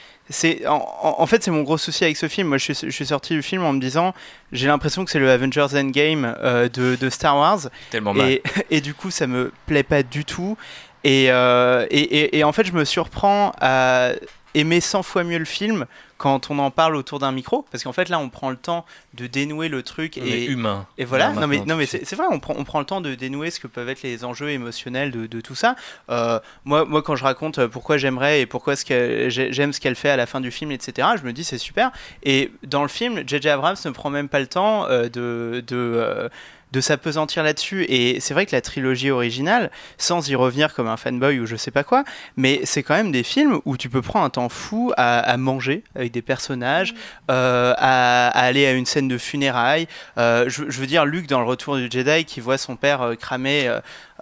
En, 0.66 0.76
en- 1.02 1.16
en 1.22 1.26
fait, 1.28 1.44
c'est 1.44 1.52
mon 1.52 1.62
gros 1.64 1.78
souci 1.78 2.04
avec 2.06 2.18
ce 2.18 2.28
film. 2.28 2.48
Moi, 2.48 2.58
je 2.58 2.72
suis, 2.74 2.88
je 2.90 2.96
suis 2.96 3.06
sorti 3.06 3.34
du 3.34 3.42
film 3.44 3.64
en 3.64 3.74
me 3.74 3.80
disant, 3.80 4.14
j'ai 4.52 4.68
l'impression 4.68 5.04
que 5.06 5.12
c'est 5.12 5.20
le 5.20 5.30
Avengers 5.30 5.68
Endgame 5.76 6.36
euh, 6.42 6.70
de, 6.70 6.96
de 7.00 7.10
Star 7.10 7.36
Wars. 7.38 7.60
Tellement 7.92 8.14
mal. 8.14 8.30
Et, 8.30 8.42
et 8.72 8.82
du 8.82 8.94
coup, 8.94 9.12
ça 9.12 9.28
me 9.28 9.52
plaît 9.68 9.84
pas 9.84 10.02
du 10.02 10.24
tout. 10.26 10.58
Et, 11.04 11.32
euh, 11.32 11.86
et, 11.90 12.00
et- 12.02 12.38
et 12.40 12.44
en 12.44 12.52
fait, 12.52 12.66
je 12.66 12.74
me 12.74 12.86
surprends 12.86 13.52
à 13.60 14.12
aimer 14.56 14.82
100 14.82 15.02
fois 15.04 15.24
mieux 15.24 15.40
le 15.40 15.46
film 15.46 15.86
quand 16.20 16.50
on 16.52 16.60
en 16.60 16.70
parle 16.72 16.96
autour 16.96 17.18
d'un 17.20 17.32
micro. 17.32 17.66
Parce 17.72 17.84
qu'en 17.84 17.92
fait, 17.92 18.08
là, 18.08 18.20
on 18.20 18.30
prend 18.30 18.50
le 18.52 18.56
temps 18.56 18.86
de 19.16 19.26
dénouer 19.28 19.68
le 19.68 19.82
truc. 19.84 20.18
On 20.22 20.26
et, 20.26 20.44
est 20.44 20.46
humain. 20.46 20.86
Et 20.98 21.04
voilà. 21.06 21.30
Là, 21.30 21.42
non, 21.42 21.48
mais, 21.48 21.60
non, 21.66 21.76
mais 21.76 21.86
c'est 21.88 22.14
vrai, 22.16 22.28
on 22.30 22.40
prend, 22.40 22.54
on 22.58 22.64
prend 22.64 22.80
le 22.80 22.86
temps 22.86 23.02
de 23.02 23.16
dénouer 23.16 23.50
ce 23.52 23.60
que 23.60 23.68
peuvent 23.68 23.90
être 23.90 24.04
les 24.04 24.24
enjeux 24.24 24.52
émotionnels 24.52 25.12
de, 25.12 25.26
de 25.26 25.42
tout 25.42 25.56
ça. 25.56 25.76
Euh, 26.10 26.40
moi, 26.66 26.86
moi, 26.86 27.02
quand 27.02 27.16
je 27.16 27.24
raconte 27.24 27.58
euh, 27.60 27.68
pourquoi 27.68 27.98
j'aimerais 27.98 28.42
et 28.42 28.46
pourquoi 28.46 28.76
ce 28.76 28.86
que 28.86 29.28
j'ai- 29.30 29.52
j'aime 29.52 29.74
ce 29.74 29.80
qu'elle 29.82 29.96
fait 29.96 30.10
à 30.10 30.16
la 30.16 30.28
fin 30.28 30.40
du 30.40 30.52
film, 30.52 30.72
etc., 30.72 31.08
je 31.20 31.24
me 31.26 31.34
dis 31.34 31.44
c'est 31.44 31.58
super. 31.58 31.92
Et 32.22 32.52
dans 32.64 32.84
le 32.84 32.90
film, 32.90 33.24
J.J. 33.28 33.50
Abrams 33.50 33.76
ne 33.84 33.90
prend 33.92 34.10
même 34.12 34.30
pas 34.30 34.40
le 34.40 34.48
temps 34.48 34.88
de. 34.88 35.64
de 35.68 36.30
de 36.74 36.82
s'apesantir 36.82 37.44
là-dessus. 37.44 37.86
Et 37.88 38.20
c'est 38.20 38.34
vrai 38.34 38.46
que 38.46 38.54
la 38.54 38.62
trilogie 38.62 39.12
originale 39.12 39.72
sans 39.98 40.28
y 40.28 40.36
revenir 40.36 40.74
comme 40.74 40.88
un 40.88 40.98
fanboy 40.98 41.40
ou 41.40 41.46
je 41.46 41.56
sais 41.56 41.72
pas 41.72 41.84
quoi 41.86 42.04
mais 42.38 42.62
c'est 42.64 42.84
quand 42.84 42.96
même 42.96 43.12
des 43.12 43.24
films 43.24 43.60
où 43.66 43.78
tu 43.78 43.90
peux 43.90 44.02
prendre 44.02 44.26
un 44.26 44.30
temps 44.30 44.50
fou 44.50 44.92
à, 44.98 45.20
à 45.20 45.38
manger 45.38 45.84
avec 45.96 46.12
des 46.12 46.22
personnages 46.22 46.94
euh, 47.32 47.74
à, 47.78 48.28
à 48.28 48.44
aller 48.44 48.66
à 48.66 48.74
une 48.74 48.86
scène 48.86 49.08
de 49.08 49.18
funérailles. 49.18 49.88
Euh, 50.18 50.50
je, 50.50 50.70
je 50.70 50.80
veux 50.80 50.88
dire 50.88 51.06
Luke 51.06 51.28
dans 51.28 51.40
le 51.40 51.46
retour 51.46 51.78
du 51.78 51.88
Jedi 51.90 52.26
qui 52.26 52.40
voit 52.40 52.58
son 52.58 52.76
père 52.76 53.02
euh, 53.02 53.16
cramé 53.16 53.72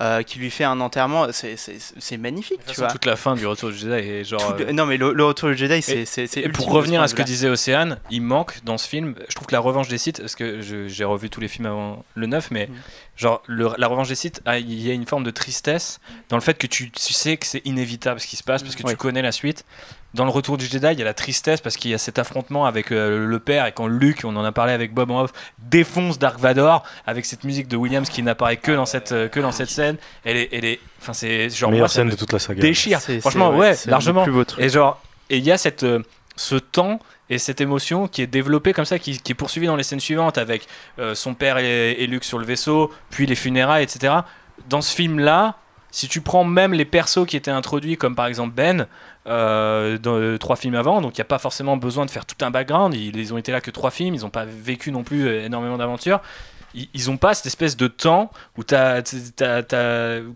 euh, 0.02 0.24
qui 0.24 0.40
lui 0.40 0.50
fait 0.50 0.64
un 0.64 0.80
enterrement 0.82 1.28
c'est- 1.32 2.18
magnifique 2.18 2.58
toute 2.58 2.66
tu 2.68 2.70
façon, 2.72 2.82
vois 2.82 2.92
toute 2.92 3.06
la 3.06 3.16
fin 3.16 3.36
du 3.36 3.46
Retour 3.46 3.70
du 3.70 3.78
Jedi 3.78 3.94
est 3.94 4.24
genre. 4.24 4.58
Tout- 4.58 4.64
euh, 4.64 4.72
non 4.74 4.86
mais 4.86 4.98
le, 4.98 5.14
le 5.14 5.24
retour 5.24 5.50
du 5.50 5.56
Jedi 5.56 5.82
c'est 5.82 6.50
pour 6.50 6.70
revenir 6.72 7.02
à 7.02 7.08
ce 7.08 7.16
que 7.16 7.22
disait 7.22 7.50
Océane, 7.50 8.00
il 8.10 8.22
manque 8.22 8.64
dans 8.64 8.78
ce 8.78 8.88
film, 8.88 9.16
je 9.30 9.36
trouve 9.36 9.48
que 9.48 9.54
la 9.54 9.60
revanche 9.60 9.88
des 9.88 9.98
sites, 9.98 10.20
parce 10.20 10.36
que 10.36 10.60
j'ai 10.88 11.04
revu 11.04 11.30
tous 11.30 11.40
les 11.42 11.48
films 11.48 11.68
avant 11.68 12.04
le 12.16 12.28
9, 12.28 12.50
mais 12.52 12.68
Mm. 12.68 12.74
Genre 13.22 13.44
le- 13.48 13.72
la 13.78 13.88
revanche 13.88 14.08
des 14.10 14.16
sites, 14.16 14.42
ah, 14.46 14.58
il 14.58 14.82
y 14.82 14.90
a 14.90 14.94
une 14.94 15.06
forme 15.06 15.24
de 15.24 15.32
tristesse 15.32 16.00
dans 16.30 16.38
le 16.38 16.42
fait 16.42 16.56
que 16.58 16.66
tu, 16.68 16.90
tu 16.92 17.14
sais 17.14 17.38
que 17.38 17.46
c'est 17.46 17.62
inévitable 17.66 18.20
ce 18.20 18.28
qui 18.28 18.36
se 18.36 18.44
passe, 18.44 18.64
parce 18.64 18.76
que 18.76 18.84
Oui. 18.84 18.92
tu 18.92 18.98
connais 18.98 19.22
la 19.22 19.32
suite. 19.32 19.64
Dans 20.14 20.26
le 20.26 20.32
retour 20.32 20.58
du 20.58 20.66
Jedi, 20.66 20.88
il 20.92 21.00
y 21.00 21.02
a 21.02 21.06
la 21.06 21.14
tristesse 21.14 21.62
parce 21.62 21.78
qu'il 21.78 21.90
y 21.90 21.94
a 21.94 21.98
cet 21.98 22.20
affrontement 22.20 22.66
avec 22.66 22.92
euh, 22.92 23.26
le 23.26 23.40
père 23.40 23.66
et 23.66 23.72
quand 23.72 23.88
Luke, 23.88 24.22
on 24.26 24.36
en 24.36 24.44
a 24.44 24.52
parlé 24.52 24.74
avec 24.74 24.94
Bob 24.94 25.10
en 25.10 25.22
off, 25.22 25.32
défonce 25.60 26.20
Dark 26.20 26.38
Vador 26.38 26.84
avec 27.06 27.26
cette 27.26 27.46
musique 27.46 27.70
de 27.70 27.78
Williams 27.78 28.10
qui 28.10 28.22
n'apparaît 28.22 28.58
que 28.58 28.74
dans 28.74 28.86
cette, 28.86 29.14
euh, 29.14 29.30
que 29.30 29.40
dans 29.40 29.54
cette 29.54 29.70
scène. 29.70 29.96
Elle 30.26 30.36
est, 30.36 30.50
elle 30.52 30.66
est, 30.66 30.80
enfin 31.02 31.14
c'est 31.14 31.50
genre 31.50 31.72
Meilleure 31.72 31.90
scène 31.90 32.10
de 32.10 32.16
toute 32.18 32.34
la 32.34 32.40
saga. 32.40 32.60
Déchire. 32.62 33.00
Franchement, 33.22 33.56
ouais, 33.56 33.76
largement. 33.86 34.24
plus 34.24 34.34
beau 34.34 34.44
truc. 34.44 34.62
Et 34.62 34.68
genre, 34.68 35.02
et 35.30 35.38
il 35.38 35.46
y 35.46 35.52
a 35.52 35.58
cette, 35.58 35.84
euh, 35.84 36.04
ce 36.42 36.56
temps 36.56 37.00
et 37.30 37.38
cette 37.38 37.62
émotion 37.62 38.08
qui 38.08 38.22
est 38.22 38.28
développée 38.28 38.74
comme 38.74 38.86
ça, 38.86 39.00
qui, 39.00 39.12
est 39.12 39.34
poursuivie 39.34 39.68
dans 39.68 39.76
les 39.76 39.84
scènes 39.84 40.00
suivantes 40.00 40.38
avec 40.38 40.68
euh, 41.00 41.16
son 41.16 41.34
père 41.34 41.58
et, 41.58 41.92
et 41.92 42.08
Luke 42.08 42.24
sur 42.24 42.40
le 42.40 42.46
vaisseau, 42.46 42.92
puis 43.10 43.26
les 43.26 43.36
funérailles, 43.36 43.84
etc. 43.84 44.14
Dans 44.68 44.82
ce 44.82 44.94
film-là, 44.94 45.56
si 45.92 46.08
tu 46.08 46.22
prends 46.22 46.44
même 46.44 46.74
les 46.74 46.86
persos 46.86 47.26
qui 47.28 47.38
étaient 47.38 47.52
introduits, 47.52 47.98
comme 47.98 48.16
par 48.16 48.26
exemple 48.26 48.54
Ben, 48.56 48.88
euh, 49.28 49.98
dans 49.98 50.18
euh, 50.18 50.38
trois 50.38 50.56
films 50.56 50.76
avant, 50.76 51.02
donc 51.02 51.18
il 51.18 51.22
n'y 51.22 51.24
a 51.24 51.26
pas 51.26 51.40
forcément 51.40 51.78
besoin 51.78 52.06
de 52.06 52.12
faire 52.12 52.26
tout 52.26 52.44
un 52.44 52.50
background. 52.50 52.94
Ils, 52.96 53.16
ils 53.16 53.34
ont 53.34 53.38
été 53.38 53.52
là 53.52 53.62
que 53.62 53.72
trois 53.72 53.92
films, 53.92 54.16
ils 54.16 54.22
n'ont 54.22 54.30
pas 54.30 54.46
vécu 54.46 54.92
non 54.92 55.04
plus 55.04 55.28
énormément 55.30 55.78
d'aventures. 55.78 56.22
Ils- 56.74 57.08
n'ont 57.08 57.18
pas 57.18 57.34
cette 57.34 57.48
espèce 57.48 57.76
de 57.76 57.88
temps 57.88 58.32
où 58.58 58.64
tu 58.64 58.76
as, 58.76 59.02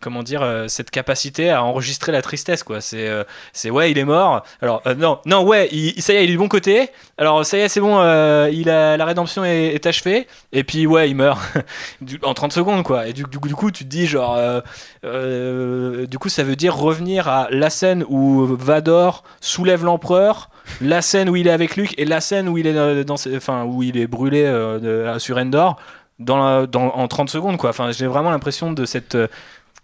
comment 0.01 0.23
dire, 0.23 0.41
euh, 0.41 0.67
cette 0.67 0.91
capacité 0.91 1.49
à 1.49 1.63
enregistrer 1.63 2.11
la 2.11 2.21
tristesse. 2.21 2.63
quoi. 2.63 2.81
C'est 2.81 3.07
euh, 3.07 3.23
ouais, 3.65 3.91
il 3.91 3.97
est 3.97 4.03
mort. 4.03 4.43
Alors, 4.61 4.81
euh, 4.87 4.95
non, 4.95 5.19
non, 5.25 5.43
ouais, 5.43 5.69
ça 5.99 6.13
y 6.13 6.17
est, 6.17 6.23
il 6.23 6.29
est 6.29 6.33
du 6.33 6.37
bon 6.37 6.47
côté. 6.47 6.89
Alors, 7.17 7.45
ça 7.45 7.57
y 7.57 7.61
est, 7.61 7.69
c'est 7.69 7.79
bon, 7.79 7.99
euh, 7.99 8.49
il 8.51 8.69
a, 8.69 8.97
la 8.97 9.05
rédemption 9.05 9.45
est, 9.45 9.85
achevée. 9.85 10.27
Et 10.51 10.63
puis, 10.63 10.87
ouais, 10.87 11.09
il 11.09 11.15
meurt 11.15 11.39
en 12.23 12.33
30 12.33 12.51
secondes, 12.53 12.83
quoi. 12.83 13.07
Et 13.07 13.13
du, 13.13 13.23
du, 13.23 13.37
du 13.37 13.55
coup, 13.55 13.71
tu 13.71 13.83
te 13.83 13.89
dis, 13.89 14.07
genre, 14.07 14.37
du 15.03 16.17
coup, 16.19 16.29
ça 16.29 16.43
veut 16.43 16.55
dire 16.55 16.75
revenir 16.75 17.27
à 17.27 17.47
la 17.51 17.69
scène 17.69 18.03
où 18.09 18.45
Vador 18.45 19.23
soulève 19.41 19.83
l'empereur. 19.83 20.49
La 20.81 21.01
scène 21.03 21.29
où 21.29 21.35
il 21.35 21.47
est 21.47 21.51
avec 21.51 21.75
Luke 21.75 21.93
et 21.99 22.05
la 22.05 22.21
scène 22.21 22.49
où 22.49 22.57
il 22.57 22.65
est 22.65 23.03
dans, 23.03 23.15
enfin 23.35 23.65
où 23.65 23.83
il 23.83 23.97
est 23.97 24.07
brûlé 24.07 24.51
sur 25.19 25.37
Endor 25.37 25.77
dans, 26.19 26.37
la- 26.37 26.65
dans 26.67 26.87
en 26.95 27.07
30 27.07 27.29
secondes 27.29 27.57
quoi. 27.57 27.69
Enfin, 27.71 27.91
j'ai 27.91 28.07
vraiment 28.07 28.29
l'impression 28.31 28.71
de 28.71 28.85
cette 28.85 29.15
euh, 29.15 29.27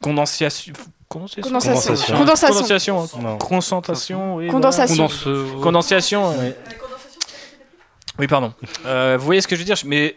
condensation 0.02 0.74
Condensation. 1.10 1.42
Condensation. 1.44 2.16
Condensation. 2.16 2.16
Condensation. 2.16 2.96
Condensation. 2.96 3.08
Non. 3.22 3.38
Concentration. 3.38 4.36
oui, 4.38 4.48
Condensation. 4.48 5.08
voilà. 5.08 5.62
Condensation. 5.62 6.30
ouais. 6.40 6.56
Oui, 8.20 8.28
pardon. 8.28 8.54
Euh, 8.86 9.18
vous 9.20 9.26
voyez 9.26 9.42
ce 9.42 9.48
que 9.48 9.56
je 9.56 9.62
veux 9.62 9.66
dire? 9.66 9.76
Mais 9.86 10.16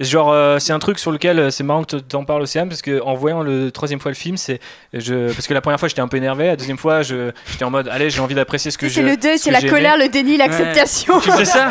genre, 0.00 0.32
euh, 0.32 0.58
c'est 0.58 0.72
un 0.72 0.78
truc 0.80 0.98
sur 0.98 1.12
lequel 1.12 1.38
euh, 1.38 1.50
c'est 1.50 1.62
marrant 1.62 1.84
que 1.84 1.96
tu 1.96 2.16
en 2.16 2.24
parles, 2.24 2.42
Océane, 2.42 2.68
parce 2.68 2.82
que 2.82 3.00
en 3.02 3.14
voyant 3.14 3.42
le 3.42 3.70
troisième 3.70 4.00
fois 4.00 4.10
le 4.10 4.16
film, 4.16 4.36
c'est 4.36 4.58
je 4.92 5.32
parce 5.32 5.46
que 5.46 5.54
la 5.54 5.60
première 5.60 5.78
fois 5.78 5.88
j'étais 5.88 6.00
un 6.00 6.08
peu 6.08 6.16
énervé, 6.16 6.46
la 6.46 6.56
deuxième 6.56 6.78
fois 6.78 7.02
je 7.02 7.30
j'étais 7.50 7.64
en 7.64 7.70
mode 7.70 7.88
allez, 7.88 8.10
j'ai 8.10 8.20
envie 8.20 8.34
d'apprécier 8.34 8.70
ce 8.70 8.78
que 8.78 8.88
C'est 8.88 9.02
je. 9.02 9.06
le 9.06 9.16
deuil, 9.16 9.38
ce 9.38 9.44
c'est 9.44 9.50
que 9.50 9.64
la 9.64 9.70
colère, 9.70 9.94
aimé. 9.94 10.04
le 10.04 10.10
déni, 10.10 10.36
l'acceptation. 10.38 11.20
Tu 11.20 11.30
sais 11.32 11.44
ça? 11.44 11.68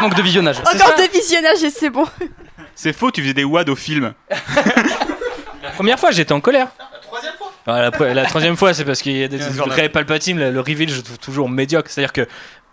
Manque 0.00 0.14
de 0.14 0.22
visionnage. 0.22 0.58
Encore 0.58 0.94
de 0.98 1.10
visionnage 1.12 1.62
et 1.62 1.70
c'est 1.70 1.90
bon. 1.90 2.04
C'est 2.74 2.92
faux, 2.92 3.10
tu 3.10 3.22
faisais 3.22 3.34
des 3.34 3.44
wads 3.44 3.68
au 3.68 3.76
film. 3.76 4.14
La 5.62 5.70
première 5.70 5.98
fois, 5.98 6.10
j'étais 6.10 6.32
en 6.32 6.40
colère. 6.40 6.68
La 6.78 6.98
troisième 7.00 7.32
fois 7.34 7.52
la, 7.66 7.90
pre- 7.90 8.12
la 8.12 8.24
troisième 8.24 8.56
fois, 8.56 8.72
c'est 8.74 8.84
parce 8.84 9.02
qu'il 9.02 9.16
y 9.16 9.22
a 9.24 9.28
des 9.28 9.40
a 9.42 9.46
un 9.46 9.48
le 9.50 9.54
le, 10.38 10.50
le 10.50 10.60
reveal, 10.60 10.88
je 10.88 11.00
trouve 11.00 11.18
toujours 11.18 11.48
médiocre. 11.48 11.90
C'est-à-dire 11.90 12.12
que, 12.12 12.26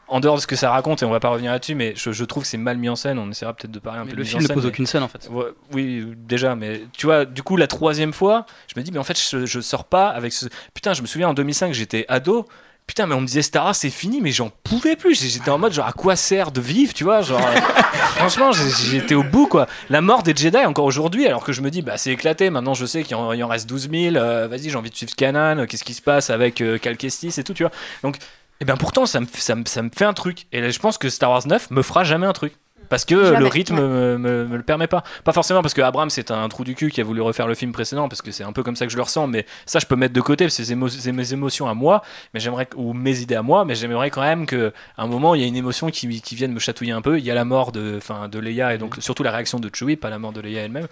en 0.08 0.20
dehors 0.22 0.36
de 0.38 0.42
ce 0.42 0.48
que 0.48 0.56
ça 0.56 0.72
raconte, 0.72 1.02
et 1.02 1.06
on 1.06 1.10
va 1.12 1.20
pas 1.20 1.28
revenir 1.30 1.52
là-dessus, 1.52 1.76
mais 1.76 1.94
je, 1.98 2.12
je 2.14 2.24
trouve 2.24 2.44
que 2.44 2.50
c'est 2.50 2.58
mal 2.58 2.78
mis 2.78 2.88
en 2.88 2.96
scène. 2.96 3.20
On 3.20 3.30
essaiera 3.30 3.54
peut-être 3.54 3.72
de 3.72 3.80
parler 3.80 4.00
un 4.00 4.04
Mais 4.06 4.12
peu 4.12 4.16
le 4.18 4.24
de 4.24 4.28
mise 4.28 4.32
film 4.32 4.44
ne 4.44 4.48
pose 4.48 4.64
mais- 4.64 4.70
aucune 4.70 4.86
scène 4.86 5.04
en 5.04 5.08
fait. 5.10 5.28
Ouais, 5.30 5.46
oui, 5.74 6.06
déjà, 6.16 6.56
mais 6.56 6.84
tu 6.98 7.06
vois, 7.08 7.26
du 7.26 7.44
coup, 7.44 7.58
la 7.58 7.68
troisième 7.68 8.14
fois, 8.14 8.46
je 8.74 8.80
me 8.80 8.84
dis, 8.86 8.92
mais 8.92 9.00
en 9.00 9.04
fait, 9.04 9.20
je, 9.20 9.46
je 9.46 9.60
sors 9.60 9.84
pas 9.86 10.08
avec 10.08 10.32
ce. 10.32 10.46
Putain, 10.74 10.94
je 10.94 11.02
me 11.02 11.08
souviens 11.08 11.28
en 11.30 11.34
2005, 11.34 11.74
j'étais 11.74 12.06
ado. 12.08 12.48
Putain, 12.88 13.06
mais 13.06 13.16
on 13.16 13.22
me 13.22 13.28
disait 13.28 13.42
Star 13.42 13.66
Wars, 13.66 13.76
c'est 13.76 13.90
fini, 13.90 14.22
mais 14.22 14.32
j'en 14.32 14.50
pouvais 14.64 14.96
plus. 14.96 15.22
J'étais 15.22 15.50
en 15.52 15.58
mode, 15.58 15.74
genre, 15.74 15.86
à 15.86 15.92
quoi 15.92 16.16
sert 16.16 16.52
de 16.52 16.62
vivre, 16.62 16.94
tu 16.94 17.04
vois 17.04 17.22
Genre, 17.22 17.40
euh, 17.46 17.60
franchement, 18.16 18.52
j'étais 18.54 19.14
au 19.14 19.24
bout, 19.24 19.46
quoi. 19.48 19.68
La 19.90 20.00
mort 20.02 20.24
des 20.24 20.34
Jedi, 20.36 20.58
encore 20.58 20.86
aujourd'hui, 20.86 21.28
alors 21.28 21.44
que 21.44 21.52
je 21.52 21.62
me 21.62 21.70
dis, 21.70 21.82
bah, 21.82 21.98
c'est 21.98 22.12
éclaté. 22.12 22.50
Maintenant, 22.50 22.74
je 22.74 22.86
sais 22.86 23.04
qu'il 23.04 23.16
en, 23.18 23.38
en 23.40 23.48
reste 23.48 23.68
12 23.68 23.90
000. 23.92 24.16
euh, 24.16 24.48
Vas-y, 24.48 24.70
j'ai 24.70 24.76
envie 24.78 24.90
de 24.90 24.96
suivre 24.96 25.14
Canon. 25.16 25.66
Qu'est-ce 25.68 25.84
qui 25.84 25.94
se 25.94 26.02
passe 26.02 26.30
avec 26.30 26.62
euh, 26.62 26.78
Cal 26.78 26.96
Kestis 26.98 27.34
et 27.38 27.44
tout, 27.44 27.54
tu 27.54 27.64
vois 27.64 27.72
Donc, 28.04 28.18
et 28.62 28.66
bien 28.66 28.78
pourtant, 28.78 29.06
ça 29.06 29.20
me, 29.20 29.28
ça, 29.34 29.54
me, 29.56 29.66
ça 29.66 29.82
me 29.82 29.90
fait 29.96 30.06
un 30.06 30.14
truc. 30.14 30.48
Et 30.54 30.62
là, 30.62 30.70
je 30.70 30.80
pense 30.80 30.98
que 30.98 31.10
Star 31.10 31.30
Wars 31.30 31.46
9 31.46 31.70
me 31.72 31.82
fera 31.84 32.04
jamais 32.06 32.26
un 32.26 32.34
truc. 32.34 32.54
Parce 32.90 33.06
que 33.06 33.24
Jamais, 33.26 33.40
le 33.40 33.48
rythme 33.48 33.76
ouais. 33.76 33.82
me, 33.82 34.18
me- 34.18 34.46
me 34.46 34.58
le 34.58 34.64
permet 34.64 34.88
pas. 34.88 35.04
Pas 35.24 35.34
forcément 35.34 35.62
parce 35.62 35.74
que 35.74 35.82
Abrams 35.82 36.10
c'est 36.10 36.32
un 36.32 36.48
trou 36.50 36.64
du 36.64 36.76
cul 36.76 36.90
qui 36.92 37.02
a 37.02 37.04
voulu 37.04 37.22
refaire 37.22 37.48
le 37.48 37.56
film 37.56 37.72
précédent, 37.72 38.08
parce 38.10 38.22
que 38.22 38.32
c'est 38.32 38.44
un 38.44 38.52
peu 38.54 38.64
comme 38.64 38.76
ça 38.76 38.86
que 38.86 38.92
je 38.92 38.98
le 38.98 39.04
ressens, 39.04 39.28
mais 39.28 39.46
ça 39.66 39.80
je 39.80 39.86
peux 39.86 39.96
mettre 39.96 40.14
de 40.14 40.22
côté, 40.22 40.46
parce 40.46 40.58
que 40.58 40.64
c'est 40.64 40.74
émo- 40.76 41.12
mes 41.14 41.34
émotions 41.34 41.68
à 41.68 41.74
moi, 41.74 42.02
mais 42.34 42.40
j'aimerais 42.40 42.68
ou 42.76 42.94
mes 42.94 43.20
idées 43.20 43.36
à 43.36 43.42
moi, 43.42 43.66
mais 43.66 43.76
j'aimerais 43.76 44.10
quand 44.10 44.22
même 44.22 44.46
que 44.46 44.74
à 44.98 45.04
un 45.04 45.08
moment 45.08 45.36
il 45.36 45.42
y 45.42 45.44
a 45.44 45.48
une 45.48 45.56
émotion 45.56 45.90
qui, 45.90 46.22
qui 46.22 46.36
vienne 46.36 46.54
me 46.54 46.60
chatouiller 46.60 46.92
un 46.94 47.02
peu. 47.02 47.18
Il 47.20 47.26
y 47.26 47.32
a 47.32 47.36
la 47.36 47.46
mort 47.46 47.72
de, 47.72 47.96
enfin, 47.98 48.28
de 48.30 48.40
Leia 48.40 48.74
et 48.74 48.78
donc 48.78 48.96
surtout 49.00 49.24
la 49.24 49.32
réaction 49.32 49.60
de 49.60 49.70
Chewie, 49.74 49.96
pas 49.96 50.10
la 50.10 50.20
mort 50.20 50.32
de 50.34 50.42
Leia 50.42 50.62
elle-même. 50.64 50.88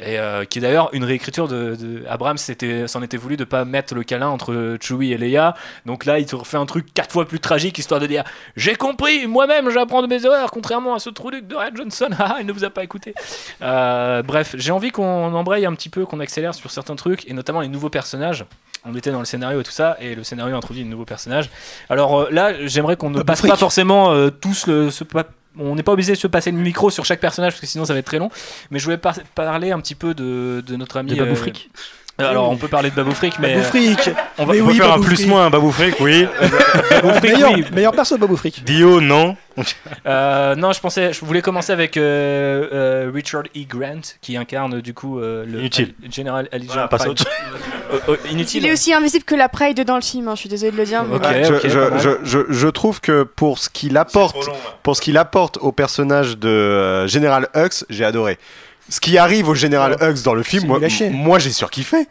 Et 0.00 0.18
euh, 0.18 0.44
qui 0.44 0.58
est 0.58 0.62
d'ailleurs 0.62 0.90
une 0.92 1.04
réécriture 1.04 1.48
de, 1.48 1.74
de 1.74 2.04
Abrams 2.08 2.38
c'était- 2.38 2.86
s'en 2.86 3.02
était 3.02 3.16
voulu 3.16 3.36
de 3.36 3.44
pas 3.44 3.64
mettre 3.64 3.94
le 3.94 4.04
câlin 4.04 4.28
entre 4.28 4.76
Chewie 4.80 5.12
et 5.12 5.18
Leia. 5.18 5.54
Donc 5.86 6.04
là, 6.04 6.18
il 6.18 6.26
te 6.26 6.36
refait 6.36 6.56
un 6.56 6.66
truc 6.66 6.92
quatre 6.94 7.10
fois 7.12 7.26
plus 7.26 7.40
tragique 7.40 7.78
histoire 7.78 8.00
de 8.00 8.06
dire 8.06 8.24
j'ai 8.56 8.76
compris, 8.76 9.26
moi-même 9.26 9.70
j'apprends 9.70 10.02
de 10.02 10.06
mes 10.06 10.24
erreurs, 10.24 10.50
contrairement 10.50 10.94
à 10.94 10.98
ce 10.98 11.10
trou 11.10 11.30
de 11.30 11.54
Ryan 11.54 11.70
Johnson. 11.74 12.08
Ah, 12.20 12.36
il 12.40 12.46
ne 12.46 12.52
vous 12.52 12.64
a 12.64 12.70
pas 12.70 12.82
écouté. 12.84 13.14
Euh, 13.62 14.22
bref, 14.22 14.54
j'ai 14.58 14.72
envie 14.72 14.90
qu'on 14.90 15.32
embraye 15.34 15.64
un 15.66 15.74
petit 15.74 15.88
peu, 15.88 16.04
qu'on 16.04 16.20
accélère 16.20 16.54
sur 16.54 16.70
certains 16.70 16.96
trucs 16.96 17.28
et 17.28 17.32
notamment 17.32 17.60
les 17.60 17.68
nouveaux 17.68 17.90
personnages. 17.90 18.44
On 18.84 18.94
était 18.94 19.10
dans 19.10 19.18
le 19.18 19.24
scénario 19.24 19.60
et 19.60 19.64
tout 19.64 19.70
ça, 19.72 19.96
et 20.00 20.14
le 20.14 20.22
scénario 20.24 20.56
introduit 20.56 20.84
de 20.84 20.88
nouveaux 20.88 21.04
personnages. 21.04 21.50
Alors 21.90 22.20
euh, 22.20 22.28
là, 22.30 22.52
j'aimerais 22.66 22.96
qu'on 22.96 23.10
ne 23.10 23.22
passe 23.22 23.42
pas 23.42 23.56
forcément 23.56 24.12
euh, 24.12 24.30
tous 24.30 24.66
le, 24.66 24.90
ce 24.90 25.04
on 25.58 25.74
n'est 25.74 25.82
pas 25.82 25.92
obligé 25.92 26.12
de 26.12 26.18
se 26.18 26.26
passer 26.26 26.50
le 26.50 26.58
micro 26.58 26.90
sur 26.90 27.04
chaque 27.04 27.20
personnage 27.20 27.52
parce 27.52 27.60
que 27.60 27.66
sinon 27.66 27.84
ça 27.84 27.92
va 27.92 27.98
être 28.00 28.06
très 28.06 28.18
long. 28.18 28.30
Mais 28.70 28.78
je 28.78 28.84
voulais 28.84 28.98
par- 28.98 29.18
parler 29.34 29.70
un 29.72 29.80
petit 29.80 29.94
peu 29.94 30.14
de, 30.14 30.62
de 30.66 30.76
notre 30.76 30.96
ami. 30.98 31.10
De 31.16 31.22
euh. 31.30 31.34
Alors 32.20 32.50
on 32.50 32.56
peut 32.56 32.66
parler 32.68 32.90
de 32.90 32.96
Babou 32.96 33.12
Frick, 33.12 33.38
mais. 33.38 33.54
Babou 33.54 33.64
Frick. 33.66 34.10
On 34.38 34.44
va, 34.44 34.52
Mais 34.54 34.60
On 34.60 34.66
oui, 34.66 34.76
faire 34.76 34.86
un 34.86 34.90
Babou 34.94 35.04
plus 35.04 35.16
Frick. 35.16 35.28
moins 35.28 35.46
un 35.46 35.50
Babou 35.50 35.70
Frick, 35.70 36.00
oui. 36.00 36.26
Babou 36.90 37.10
Frick, 37.14 37.32
meilleur, 37.34 37.52
oui. 37.52 37.64
meilleur 37.72 37.92
perso, 37.92 38.18
Babou 38.18 38.36
Frick. 38.36 38.64
Dio, 38.64 39.00
non. 39.00 39.36
Euh, 40.06 40.54
non, 40.54 40.70
je 40.72 40.78
pensais, 40.80 41.12
je 41.12 41.24
voulais 41.24 41.42
commencer 41.42 41.72
avec 41.72 41.96
euh, 41.96 42.68
euh, 42.72 43.10
Richard 43.12 43.42
E. 43.56 43.64
Grant 43.68 44.00
qui 44.20 44.36
incarne 44.36 44.80
du 44.80 44.94
coup 44.94 45.18
euh, 45.18 45.44
le 45.44 45.58
Inutile. 45.58 45.94
Voilà, 46.66 46.84
à 46.84 46.98
inutile. 48.30 48.62
Il 48.62 48.68
est 48.68 48.72
aussi 48.72 48.92
invisible 48.94 49.24
que 49.24 49.34
la 49.34 49.48
Pride 49.48 49.80
dans 49.84 49.96
le 49.96 50.00
film, 50.02 50.28
hein, 50.28 50.34
je 50.36 50.40
suis 50.40 50.48
désolée 50.48 50.70
de 50.72 50.76
le 50.76 50.84
dire. 50.84 51.02
mais 51.04 51.42
je, 51.44 51.54
ok, 51.54 51.60
je- 51.68 51.78
pas 51.78 51.90
mal. 51.90 52.00
je- 52.00 52.18
je- 52.22 52.46
je 52.52 52.68
trouve 52.68 53.00
que 53.00 53.24
pour 53.24 53.58
ce 53.58 53.68
qu'il 53.68 53.96
apporte, 53.96 54.36
pour 54.84 54.96
ce 54.96 55.00
qu'il 55.00 55.18
apporte 55.18 55.58
au 55.58 55.72
personnage 55.72 56.38
de 56.38 56.48
euh, 56.48 57.06
Général 57.08 57.48
Hux, 57.56 57.84
j'ai 57.90 58.04
adoré. 58.04 58.38
Ce 58.88 59.00
qui 59.00 59.18
arrive 59.18 59.48
au 59.48 59.54
Général 59.54 59.96
Hux 60.00 60.22
dans 60.22 60.34
le 60.34 60.42
film, 60.42 60.66
moi, 60.66 60.80
moi 61.10 61.38
j'ai 61.38 61.52
surkiffé. 61.52 62.06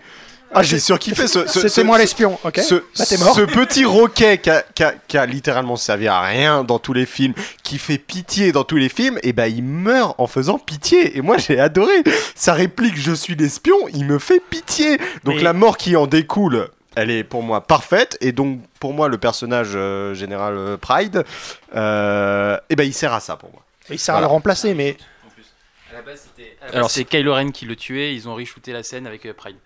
Ah, 0.54 0.64
j'ai 0.64 0.80
surkiffé 0.80 1.28
ce. 1.28 1.46
ce- 1.46 1.68
C'était 1.68 1.84
moi 1.84 1.98
l'espion, 1.98 2.40
ok 2.46 2.60
Ce, 2.60 2.76
Bah 2.98 3.06
t'es 3.06 3.18
mort. 3.18 3.36
ce 3.36 3.42
petit 3.42 3.84
roquet 3.84 4.40
qui 4.40 5.18
a, 5.18 5.26
littéralement 5.26 5.76
servi 5.76 6.08
à 6.08 6.22
rien 6.22 6.64
dans 6.64 6.80
tous 6.80 6.94
les 6.94 7.06
films, 7.06 7.34
qui 7.64 7.78
fait 7.78 7.98
pitié 7.98 8.54
dans 8.54 8.64
tous 8.64 8.78
les 8.78 8.88
films, 8.88 9.20
et 9.24 9.34
ben 9.34 9.48
il 9.48 9.62
meurt 9.64 10.16
en 10.18 10.26
faisant 10.26 10.58
pitié. 10.58 11.18
Et 11.18 11.22
moi 11.22 11.38
j'ai 11.38 11.60
adoré. 11.60 11.92
Sa 12.34 12.54
réplique 12.54 12.96
Je 12.96 13.12
suis 13.12 13.36
l'espion, 13.36 13.76
il 13.94 14.06
me 14.06 14.20
fait 14.20 14.40
pitié. 14.40 14.98
Donc 15.26 15.36
Mais- 15.36 15.42
la 15.44 15.52
mort 15.52 15.76
qui 15.78 15.98
en 15.98 16.08
découle, 16.08 16.70
elle 16.96 17.12
est 17.12 17.26
pour 17.26 17.44
moi 17.44 17.60
parfaite. 17.68 18.18
Et 18.22 18.32
donc 18.32 18.62
pour 18.80 18.94
moi, 18.94 19.10
le 19.10 19.18
personnage 19.18 19.72
euh, 19.76 20.14
général 20.14 20.54
euh, 20.58 20.78
Pride, 20.78 21.26
euh, 21.76 22.58
et 22.70 22.78
ben 22.78 22.88
il 22.88 22.94
sert 22.94 23.14
à 23.14 23.20
ça 23.20 23.36
pour 23.36 23.52
moi. 23.52 23.62
Il 23.90 24.00
sert 24.00 24.16
à 24.16 24.22
le 24.22 24.28
remplacer, 24.28 24.74
mais 24.74 24.96
Alors 26.74 26.92
c'est 26.92 27.06
Kylo 27.06 27.34
Ren 27.34 27.52
qui 27.52 27.66
le 27.66 27.76
tuait, 27.76 28.16
ils 28.16 28.28
ont 28.28 28.36
re-shooté 28.36 28.74
la 28.74 28.84
scène 28.84 29.08
avec 29.08 29.26
euh, 29.26 29.34
Pride. 29.34 29.58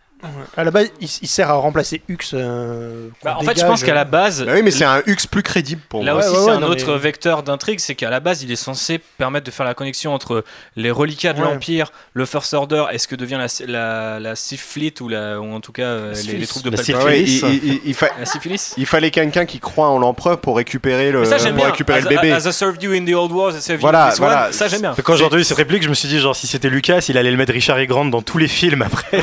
À 0.58 0.64
la 0.64 0.72
base, 0.72 0.88
il, 1.00 1.08
il 1.22 1.27
sert 1.27 1.50
à 1.50 1.53
remplacer 1.53 2.01
Hux. 2.09 2.17
euh, 2.33 3.08
Bah, 3.24 3.33
qu'on 3.33 3.38
en 3.38 3.40
fait, 3.41 3.50
je 3.51 3.56
dégage. 3.56 3.69
pense 3.69 3.83
qu'à 3.83 3.93
la 3.93 4.06
base. 4.06 4.43
Bah 4.45 4.51
oui, 4.56 4.61
mais 4.64 4.72
c'est 4.72 4.85
un 4.85 5.01
Hux 5.06 5.27
plus 5.30 5.43
crédible 5.43 5.82
pour 5.90 6.03
Là 6.03 6.14
moi. 6.14 6.22
aussi, 6.22 6.30
Ouais, 6.32 6.35
ouais, 6.38 6.43
c'est 6.45 6.50
ouais, 6.51 6.58
un 6.58 6.59
non, 6.59 6.67
autre 6.67 6.91
mais- 6.93 6.98
vecteur 7.00 7.43
d'intrigue, 7.43 7.80
c'est 7.80 7.95
qu'à 7.95 8.09
la 8.09 8.19
base, 8.19 8.43
il 8.43 8.51
est 8.51 8.56
censé 8.56 9.00
permettre 9.17 9.45
de 9.45 9.51
faire 9.51 9.66
la 9.66 9.74
connexion 9.74 10.14
entre 10.14 10.43
les 10.75 10.91
reliquats 10.91 11.33
de 11.33 11.41
Ouais. 11.41 11.45
l'Empire, 11.51 11.91
le 12.14 12.25
First 12.25 12.53
Order, 12.53 12.85
et 12.91 12.98
ce 12.98 13.08
que 13.08 13.16
devient 13.16 13.40
la, 13.40 13.48
la, 13.67 14.19
la 14.19 14.35
Sith 14.35 14.59
Fleet, 14.61 14.93
ou, 15.01 15.09
la, 15.09 15.40
ou 15.40 15.53
en 15.53 15.59
tout 15.61 15.72
cas 15.72 15.83
euh, 15.83 16.14
les, 16.25 16.33
les 16.38 16.48
troupes 16.48 16.64
de 16.64 16.69
La 16.69 16.77
Palpatine. 16.77 16.95
Sith 16.98 17.06
Ouais, 17.06 17.25
Syphilis. 17.25 17.41
il, 17.64 17.67
il- 17.69 17.74
il- 17.74 17.82
il 17.85 17.93
fa- 17.93 18.09
La 18.19 18.25
syphilis 18.25 18.74
il 18.77 18.85
fallait 18.85 19.11
quelqu'un 19.11 19.45
qui 19.45 19.59
croit 19.59 19.88
en 19.90 19.98
l'empereur 20.00 20.40
pour 20.40 20.58
récupérer 20.58 21.11
le, 21.11 21.22
Mais 21.22 21.25
ça, 21.25 21.38
j'aime 21.38 21.50
pour 21.56 21.64
bien. 21.64 21.72
récupérer 21.72 22.00
as, 22.00 22.01
le 22.03 22.09
bébé. 22.09 22.32
As 22.32 22.45
I 22.45 22.53
served 22.53 22.82
you 22.83 22.91
in 22.93 23.06
the 23.06 23.14
old 23.16 23.32
wars, 23.32 23.53
I 23.58 23.61
served 23.61 23.82
Voilà, 23.82 24.00
you 24.00 24.06
in 24.06 24.09
this 24.11 24.19
voilà. 24.19 24.45
one. 24.48 24.53
Ça, 24.53 24.67
j'aime 24.67 24.82
bien. 24.82 24.95
Quand 25.03 25.16
j'ai 25.16 25.24
entendu 25.25 25.43
cette 25.43 25.58
réplique, 25.58 25.83
je 25.83 25.90
me 25.90 25.93
suis 25.93 26.08
dit, 26.08 26.19
genre, 26.19 26.35
si 26.35 26.48
c'était 26.48 26.69
Lucas, 26.69 27.06
il 27.09 27.17
allait 27.17 27.32
le 27.32 27.38
mettre 27.38 27.53
Richard 27.53 27.77
E. 27.80 27.85
Grant 27.85 28.06
dans 28.06 28.22
tous 28.22 28.38
les 28.38 28.48
films 28.48 28.82
après. 28.83 29.22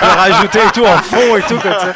Rajouter 0.00 0.60
et 0.60 0.72
tout 0.72 0.84
en 0.84 0.98
fond 0.98 1.36
et 1.36 1.42
tout 1.42 1.58
comme 1.58 1.72
ça. 1.72 1.94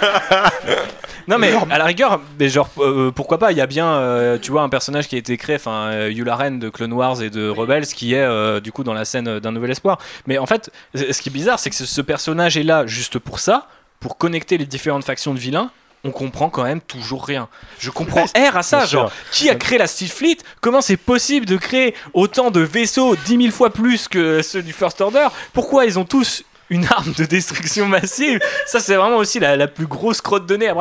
Non 1.29 1.39
mais 1.39 1.53
à 1.71 1.79
la 1.79 1.85
rigueur, 1.85 2.21
mais 2.39 2.49
genre 2.49 2.69
euh, 2.79 3.11
pourquoi 3.11 3.39
pas 3.39 3.53
Il 3.53 3.59
y 3.59 3.61
a 3.61 3.67
bien, 3.67 3.93
euh, 3.95 4.39
tu 4.39 4.51
vois, 4.51 4.63
un 4.63 4.69
personnage 4.69 5.09
qui 5.09 5.15
a 5.15 5.19
été 5.19 5.37
créé, 5.37 5.57
enfin 5.57 5.87
euh, 5.87 6.11
Yula 6.11 6.37
Ren 6.37 6.53
de 6.53 6.69
Clone 6.69 6.93
Wars 6.93 7.23
et 7.23 7.31
de 7.31 7.49
Rebels, 7.49 7.87
qui 7.87 8.15
est 8.15 8.23
euh, 8.23 8.61
du 8.61 8.73
coup 8.73 8.85
dans 8.85 8.95
la 8.95 9.05
scène 9.05 9.39
d'un 9.39 9.53
Nouvel 9.53 9.71
Espoir. 9.71 9.99
Mais 10.27 10.39
en 10.39 10.47
fait, 10.47 10.71
ce 10.95 11.23
qui 11.23 11.29
est 11.29 11.33
bizarre, 11.33 11.59
c'est 11.59 11.71
que 11.71 11.77
ce, 11.77 12.01
personnage 12.01 12.57
est 12.57 12.63
là 12.65 12.87
juste 12.87 13.19
pour 13.19 13.39
ça, 13.39 13.69
pour 14.01 14.19
connecter 14.19 14.59
les 14.59 14.67
différentes 14.67 15.05
factions 15.05 15.35
de 15.35 15.39
vilains. 15.39 15.71
On 16.05 16.11
comprend 16.11 16.51
quand 16.51 16.65
même 16.65 16.81
toujours 16.81 17.25
rien. 17.25 17.49
Je 17.79 17.91
comprends 17.91 18.25
R 18.37 18.57
à 18.57 18.65
ça, 18.65 18.85
genre 18.87 19.13
qui 19.31 19.49
a 19.49 19.55
créé 19.55 19.79
la 19.79 19.87
Steel 19.87 20.11
Fleet? 20.11 20.39
Comment 20.61 20.81
c'est 20.81 20.97
possible 20.97 21.47
de 21.47 21.57
créer 21.57 21.95
autant 22.13 22.51
de 22.51 22.61
vaisseaux 22.61 23.15
10 23.15 23.37
000 23.37 23.51
fois 23.53 23.71
plus 23.71 24.09
que 24.09 24.43
ceux 24.43 24.63
du 24.63 24.73
First 24.73 25.01
Order? 25.01 25.29
Pourquoi 25.53 25.85
ils 25.85 26.01
ont 26.01 26.05
tous 26.05 26.43
une 26.73 26.87
arme 26.87 27.13
de 27.17 27.25
destruction 27.25 27.87
massive 27.87 28.41
Ça, 28.67 28.81
c'est 28.81 28.97
vraiment 28.97 29.17
aussi 29.19 29.39
la, 29.39 29.57
la 29.57 29.69
plus 29.69 29.87
grosse 29.87 30.21
crotte 30.21 30.47
de 30.47 30.57
nez 30.57 30.69
à. 30.69 30.75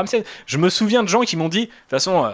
Je 0.45 0.57
me 0.57 0.69
souviens 0.69 1.03
de 1.03 1.09
gens 1.09 1.21
qui 1.21 1.35
m'ont 1.37 1.49
dit, 1.49 1.61
de 1.61 1.65
toute 1.65 1.89
façon, 1.89 2.25
euh, 2.25 2.29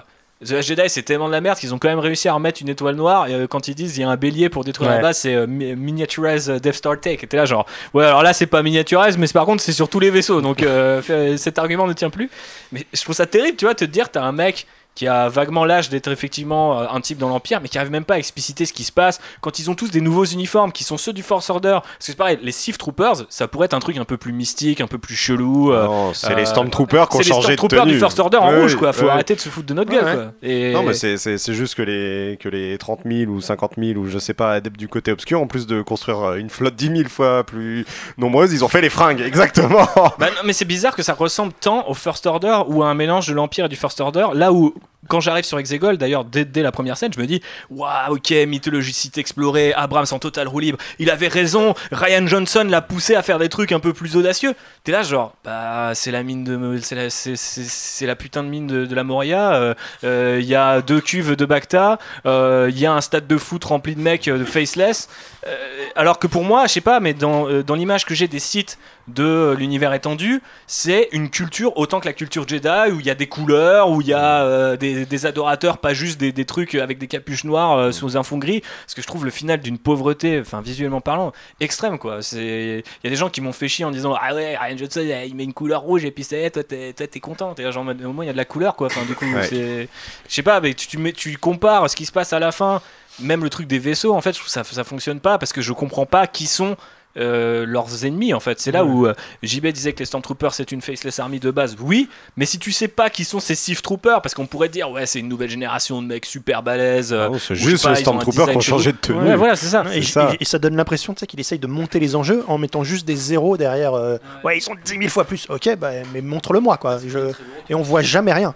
The 0.45 0.51
Last 0.51 0.67
Jedi, 0.67 0.81
c'est 0.89 1.01
tellement 1.01 1.27
de 1.27 1.31
la 1.31 1.41
merde 1.41 1.57
qu'ils 1.57 1.73
ont 1.73 1.79
quand 1.79 1.87
même 1.87 1.97
réussi 1.99 2.27
à 2.29 2.33
remettre 2.33 2.61
une 2.61 2.69
étoile 2.69 2.95
noire. 2.95 3.27
Et 3.27 3.33
euh, 3.33 3.47
quand 3.47 3.67
ils 3.67 3.73
disent 3.75 3.97
il 3.97 4.01
y 4.01 4.03
a 4.03 4.09
un 4.09 4.15
bélier 4.17 4.49
pour 4.49 4.63
détruire 4.63 4.91
la 4.91 5.01
base, 5.01 5.17
c'est 5.17 5.33
euh, 5.33 5.47
Miniaturize 5.47 6.49
Death 6.49 6.75
Star 6.75 6.99
Tech. 6.99 7.23
Et 7.23 7.27
t'es 7.27 7.37
là, 7.37 7.45
genre, 7.45 7.65
ouais, 7.93 8.05
alors 8.05 8.21
là, 8.23 8.33
c'est 8.33 8.45
pas 8.45 8.61
Miniaturize, 8.61 9.17
mais 9.17 9.25
c'est- 9.27 9.33
par 9.33 9.45
contre, 9.45 9.63
c'est 9.63 9.71
sur 9.73 9.89
tous 9.89 9.99
les 9.99 10.11
vaisseaux. 10.11 10.41
Donc 10.41 10.61
euh, 10.61 11.01
cet 11.37 11.57
argument 11.57 11.87
ne 11.87 11.93
tient 11.93 12.09
plus. 12.11 12.29
Mais 12.71 12.85
je 12.93 13.01
trouve 13.01 13.15
ça 13.15 13.25
terrible, 13.25 13.57
tu 13.57 13.65
vois, 13.65 13.73
te 13.75 13.85
dire, 13.85 14.09
t'as 14.11 14.21
un 14.21 14.31
mec 14.31 14.67
qui 14.97 15.07
a 15.07 15.29
vaguement 15.29 15.63
l'âge 15.63 15.89
d'être 15.91 16.07
effectivement 16.11 16.79
euh, 16.81 16.85
un 16.91 16.99
type 17.01 17.19
dans 17.19 17.29
l'Empire, 17.29 17.59
mais 17.61 17.69
qui 17.69 17.77
arrive 17.77 17.91
même 17.91 18.03
pas 18.03 18.15
à 18.15 18.17
expliciter 18.17 18.65
ce 18.65 18.73
qui 18.73 18.83
se 18.83 18.91
passe. 18.91 19.19
Quand 19.41 19.59
ils 19.59 19.69
ont 19.69 19.75
tous 19.75 19.91
des 19.91 20.01
nouveaux 20.01 20.25
uniformes 20.25 20.71
qui 20.71 20.83
sont 20.83 20.97
ceux 20.97 21.13
du 21.13 21.21
Force 21.21 21.51
Order, 21.51 21.79
parce 21.83 21.97
que 21.99 22.03
c'est 22.05 22.17
pareil, 22.17 22.39
les 22.41 22.51
Sith 22.51 22.79
Troopers, 22.79 23.17
ça 23.29 23.47
pourrait 23.47 23.65
être 23.65 23.75
un 23.75 23.79
truc 23.79 23.97
un 23.97 24.05
peu 24.05 24.17
plus 24.17 24.33
mystique, 24.33 24.81
un 24.81 24.87
peu 24.87 24.97
plus 24.97 25.15
chelou. 25.15 25.71
euh, 25.71 25.85
Non, 25.85 26.13
c'est 26.15 26.31
euh, 26.31 26.35
les 26.35 26.47
Stormtroopers 26.47 27.09
qui 27.09 27.15
ont 27.15 27.19
c'est 27.19 27.25
les 27.25 27.29
changé 27.29 27.55
de 27.55 27.61
tenue. 27.67 27.91
du 27.91 27.99
First 27.99 28.19
Order 28.19 28.37
en 28.37 28.49
rouge, 28.59 28.75
quoi. 28.75 28.91
Faut 28.91 29.07
arrêter 29.07 29.35
de 29.35 29.39
se 29.39 29.49
foutre 29.49 29.67
de 29.67 29.73
notre 29.75 29.91
gueule, 29.91 30.03
Ouais, 30.05 30.13
quoi. 30.15 30.31
Et... 30.41 30.73
Non, 30.73 30.81
mais 30.81 30.95
c'est- 30.95 31.17
c'est 31.17 31.37
c'est 31.37 31.53
juste 31.53 31.75
que 31.75 31.83
les, 31.83 32.37
que 32.37 32.49
les 32.49 32.75
30 32.79 33.01
000 33.05 33.31
ou 33.31 33.39
50 33.39 33.73
000 33.77 33.99
ou 33.99 34.07
je 34.07 34.17
sais 34.17 34.33
pas 34.33 34.53
adeptes 34.53 34.79
du 34.79 34.87
côté 34.87 35.11
obscur, 35.11 35.39
en 35.39 35.45
plus 35.45 35.67
de 35.67 35.83
construire 35.83 36.19
euh, 36.21 36.35
une 36.37 36.49
flotte 36.49 36.75
10 36.75 36.87
000 36.87 37.09
fois 37.09 37.43
plus 37.43 37.85
nombreuse, 38.17 38.51
ils 38.51 38.65
ont 38.65 38.67
fait 38.67 38.81
les 38.81 38.89
fringues, 38.89 39.21
exactement. 39.25 39.87
Bah 40.17 40.29
non, 40.31 40.41
mais 40.43 40.53
c'est 40.53 40.65
bizarre 40.65 40.95
que 40.95 41.03
ça 41.03 41.13
ressemble 41.13 41.53
tant 41.53 41.87
au 41.87 41.93
First 41.93 42.25
Order 42.25 42.61
ou 42.67 42.81
à 42.81 42.87
un 42.87 42.95
mélange 42.95 43.27
de 43.27 43.33
l'Empire 43.35 43.65
et 43.65 43.69
du 43.69 43.75
First 43.75 44.01
Order. 44.01 44.27
Là 44.33 44.51
où, 44.51 44.73
quand 45.07 45.21
j'arrive 45.21 45.45
sur 45.45 45.57
Exegol, 45.59 45.97
d'ailleurs, 45.97 46.25
dès, 46.25 46.45
la 46.61 46.71
première 46.71 46.97
scène, 46.97 47.13
je 47.15 47.19
me 47.21 47.27
dis 47.27 47.41
Waouh, 47.69 48.15
ok, 48.15 48.31
mythologie 48.47 48.91
site 48.91 49.17
explorée, 49.17 49.71
Abrams 49.73 50.07
en 50.11 50.19
total 50.19 50.47
roue 50.47 50.59
libre. 50.59 50.79
Il 50.99 51.09
avait 51.09 51.27
raison, 51.29 51.75
Ryan 51.91 52.25
Johnson 52.27 52.65
l'a 52.67 52.81
poussé 52.81 53.15
à 53.15 53.21
faire 53.21 53.39
des 53.39 53.47
trucs 53.47 53.71
un 53.71 53.79
peu 53.79 53.93
plus 53.93 54.17
audacieux. 54.17 54.53
T'es 54.83 54.91
là, 54.91 55.03
genre, 55.03 55.33
bah, 55.45 55.91
c'est 55.93 56.11
la 56.11 56.23
mine 56.23 56.43
de. 56.43 56.77
C'est 56.81 56.95
la, 56.95 57.09
c'est- 57.09 58.05
la 58.05 58.15
putain 58.15 58.43
de 58.43 58.49
mine 58.49 58.67
de, 58.67 58.95
la 58.95 59.03
Moria. 59.03 59.53
euh, 59.53 59.73
euh, 60.03 60.39
Il 60.41 60.47
y 60.47 60.55
a 60.55 60.81
deux 60.81 60.99
cuves 60.99 61.35
de 61.35 61.45
Bacta. 61.45 61.99
euh, 62.25 62.67
Il 62.69 62.79
y 62.79 62.85
a 62.85 62.91
un 62.93 63.01
stade 63.01 63.27
de 63.27 63.37
foot 63.37 63.63
rempli 63.65 63.95
de 63.95 64.01
mecs 64.01 64.27
euh, 64.27 64.37
de 64.39 64.45
faceless. 64.45 65.07
Euh, 65.45 65.55
alors 65.95 66.19
que 66.19 66.27
pour 66.27 66.43
moi, 66.43 66.65
je 66.67 66.73
sais 66.73 66.81
pas, 66.81 66.99
mais 66.99 67.13
dans, 67.13 67.47
euh, 67.49 67.63
dans 67.63 67.75
l'image 67.75 68.05
que 68.05 68.15
j'ai 68.15 68.27
des 68.27 68.39
sites 68.39 68.77
de 69.07 69.23
euh, 69.23 69.55
l'univers 69.55 69.93
étendu, 69.93 70.41
c'est 70.67 71.07
une 71.13 71.29
culture 71.29 71.77
autant 71.77 71.99
que 71.99 72.05
la 72.07 72.13
culture 72.13 72.47
Jedi 72.47 72.91
où 72.91 72.99
il 72.99 73.05
y 73.05 73.09
a 73.09 73.15
des 73.15 73.27
couleurs, 73.27 73.89
où 73.89 74.01
il 74.01 74.07
y 74.07 74.13
a 74.13 74.43
euh, 74.43 74.75
des, 74.77 75.05
des 75.05 75.25
adorateurs, 75.25 75.77
pas 75.77 75.93
juste 75.93 76.19
des, 76.19 76.31
des 76.31 76.45
trucs 76.45 76.75
avec 76.75 76.97
des 76.97 77.07
capuches 77.07 77.43
noires 77.45 77.77
euh, 77.77 77.91
sous 77.91 78.17
un 78.17 78.23
fond 78.23 78.37
gris. 78.37 78.61
Parce 78.85 78.93
que 78.95 79.01
je 79.01 79.07
trouve 79.07 79.23
le 79.23 79.31
final 79.31 79.59
d'une 79.61 79.77
pauvreté, 79.77 80.39
enfin 80.41 80.61
visuellement 80.61 81.01
parlant, 81.01 81.31
extrême 81.59 81.97
quoi. 81.99 82.21
C'est, 82.21 82.83
il 83.03 83.03
y 83.05 83.07
a 83.07 83.09
des 83.09 83.15
gens 83.15 83.29
qui 83.29 83.39
m'ont 83.41 83.53
fait 83.53 83.67
chier 83.67 83.85
en 83.85 83.91
disant 83.91 84.15
ah 84.19 84.35
ouais 84.35 84.57
Ryan 84.57 84.77
Johnson 84.77 85.01
il 85.25 85.35
met 85.35 85.43
une 85.45 85.53
couleur 85.53 85.81
rouge 85.81 86.03
et 86.05 86.11
puis 86.11 86.23
c'est 86.23 86.49
toi 86.51 86.63
t'es, 86.63 86.93
toi, 86.93 87.07
t'es 87.07 87.19
content. 87.19 87.55
Genre 87.57 87.85
au 88.05 88.11
moins 88.13 88.25
il 88.25 88.27
y 88.27 88.29
a 88.29 88.33
de 88.33 88.37
la 88.37 88.45
couleur 88.45 88.75
quoi. 88.75 88.87
Enfin 88.87 89.05
du 89.05 89.15
coup 89.15 89.25
Ouais. 89.27 89.43
c'est, 89.43 89.89
je 90.29 90.33
sais 90.33 90.41
pas, 90.43 90.61
mais 90.61 90.73
tu, 90.73 90.87
tu, 90.87 90.97
mets- 90.97 91.11
tu 91.11 91.37
compares 91.37 91.89
ce 91.89 91.95
qui 91.95 92.05
se 92.05 92.11
passe 92.13 92.31
à 92.33 92.39
la 92.39 92.51
fin 92.51 92.81
même 93.19 93.43
le 93.43 93.49
truc 93.49 93.65
des 93.65 93.79
vaisseaux, 93.79 94.13
en 94.13 94.21
fait, 94.21 94.29
je 94.33 94.35
trouve 94.37 94.45
que 94.45 94.51
ça, 94.51 94.63
ça 94.63 94.83
fonctionne 94.83 95.19
pas 95.19 95.39
parce 95.39 95.51
que 95.51 95.59
je 95.59 95.73
comprends 95.73 96.05
pas 96.05 96.27
qui 96.27 96.45
sont 96.45 96.77
euh, 97.17 97.65
leurs 97.65 98.05
ennemis 98.05 98.33
en 98.33 98.39
fait. 98.39 98.59
C'est 98.59 98.71
là 98.71 98.83
Ouais. 98.85 98.91
où 98.91 99.07
euh, 99.07 99.13
JB 99.43 99.67
disait 99.67 99.93
que 99.93 99.99
les 99.99 100.05
Stormtroopers 100.05 100.53
c'est 100.53 100.71
une 100.71 100.81
faceless 100.81 101.19
army 101.19 101.39
de 101.39 101.51
base. 101.51 101.75
Oui, 101.79 102.09
mais 102.35 102.45
si 102.45 102.59
tu 102.59 102.71
sais 102.71 102.87
pas 102.87 103.09
qui 103.09 103.23
sont 103.25 103.39
ces 103.39 103.55
Sith 103.55 103.81
Troopers, 103.81 104.21
parce 104.21 104.33
qu'on 104.35 104.45
pourrait 104.45 104.69
dire 104.69 104.89
ouais 104.91 105.05
c'est 105.05 105.19
une 105.19 105.27
nouvelle 105.27 105.49
génération 105.49 106.01
de 106.01 106.07
mecs 106.07 106.25
super 106.25 106.63
balèzes. 106.63 107.13
euh, 107.13 107.25
Ah 107.27 107.29
non, 107.29 107.39
c'est 107.39 107.55
juste 107.55 107.83
pas, 107.83 107.89
les 107.91 107.95
Stormtroopers 107.97 108.49
qui 108.51 108.57
ont 108.57 108.61
changé 108.61 108.91
de 108.91 108.97
tenue. 108.97 109.19
Ouais, 109.19 109.35
voilà, 109.35 109.55
c'est 109.55 109.67
ça. 109.67 109.83
Et, 109.93 110.01
ça. 110.01 110.31
et- 110.33 110.37
et 110.41 110.45
ça 110.45 110.59
donne 110.59 110.75
l'impression 110.75 111.13
tu 111.13 111.19
sais, 111.21 111.27
qu'il 111.27 111.39
essaye 111.39 111.59
de 111.59 111.67
monter 111.67 111.99
les 111.99 112.15
enjeux 112.15 112.43
en 112.47 112.57
mettant 112.57 112.83
juste 112.83 113.05
des 113.07 113.15
zéros 113.15 113.57
derrière. 113.57 113.93
euh, 113.93 114.17
ouais, 114.43 114.57
ils 114.57 114.61
sont 114.61 114.75
10 114.85 114.91
000 114.97 115.09
fois 115.09 115.25
plus. 115.25 115.47
Ok, 115.49 115.69
bah, 115.77 115.91
mais 116.13 116.21
montre-le-moi, 116.21 116.77
quoi. 116.77 116.99
Je- 117.05 117.31
Et 117.69 117.75
on 117.75 117.81
voit 117.81 118.01
jamais 118.01 118.33
rien. 118.33 118.53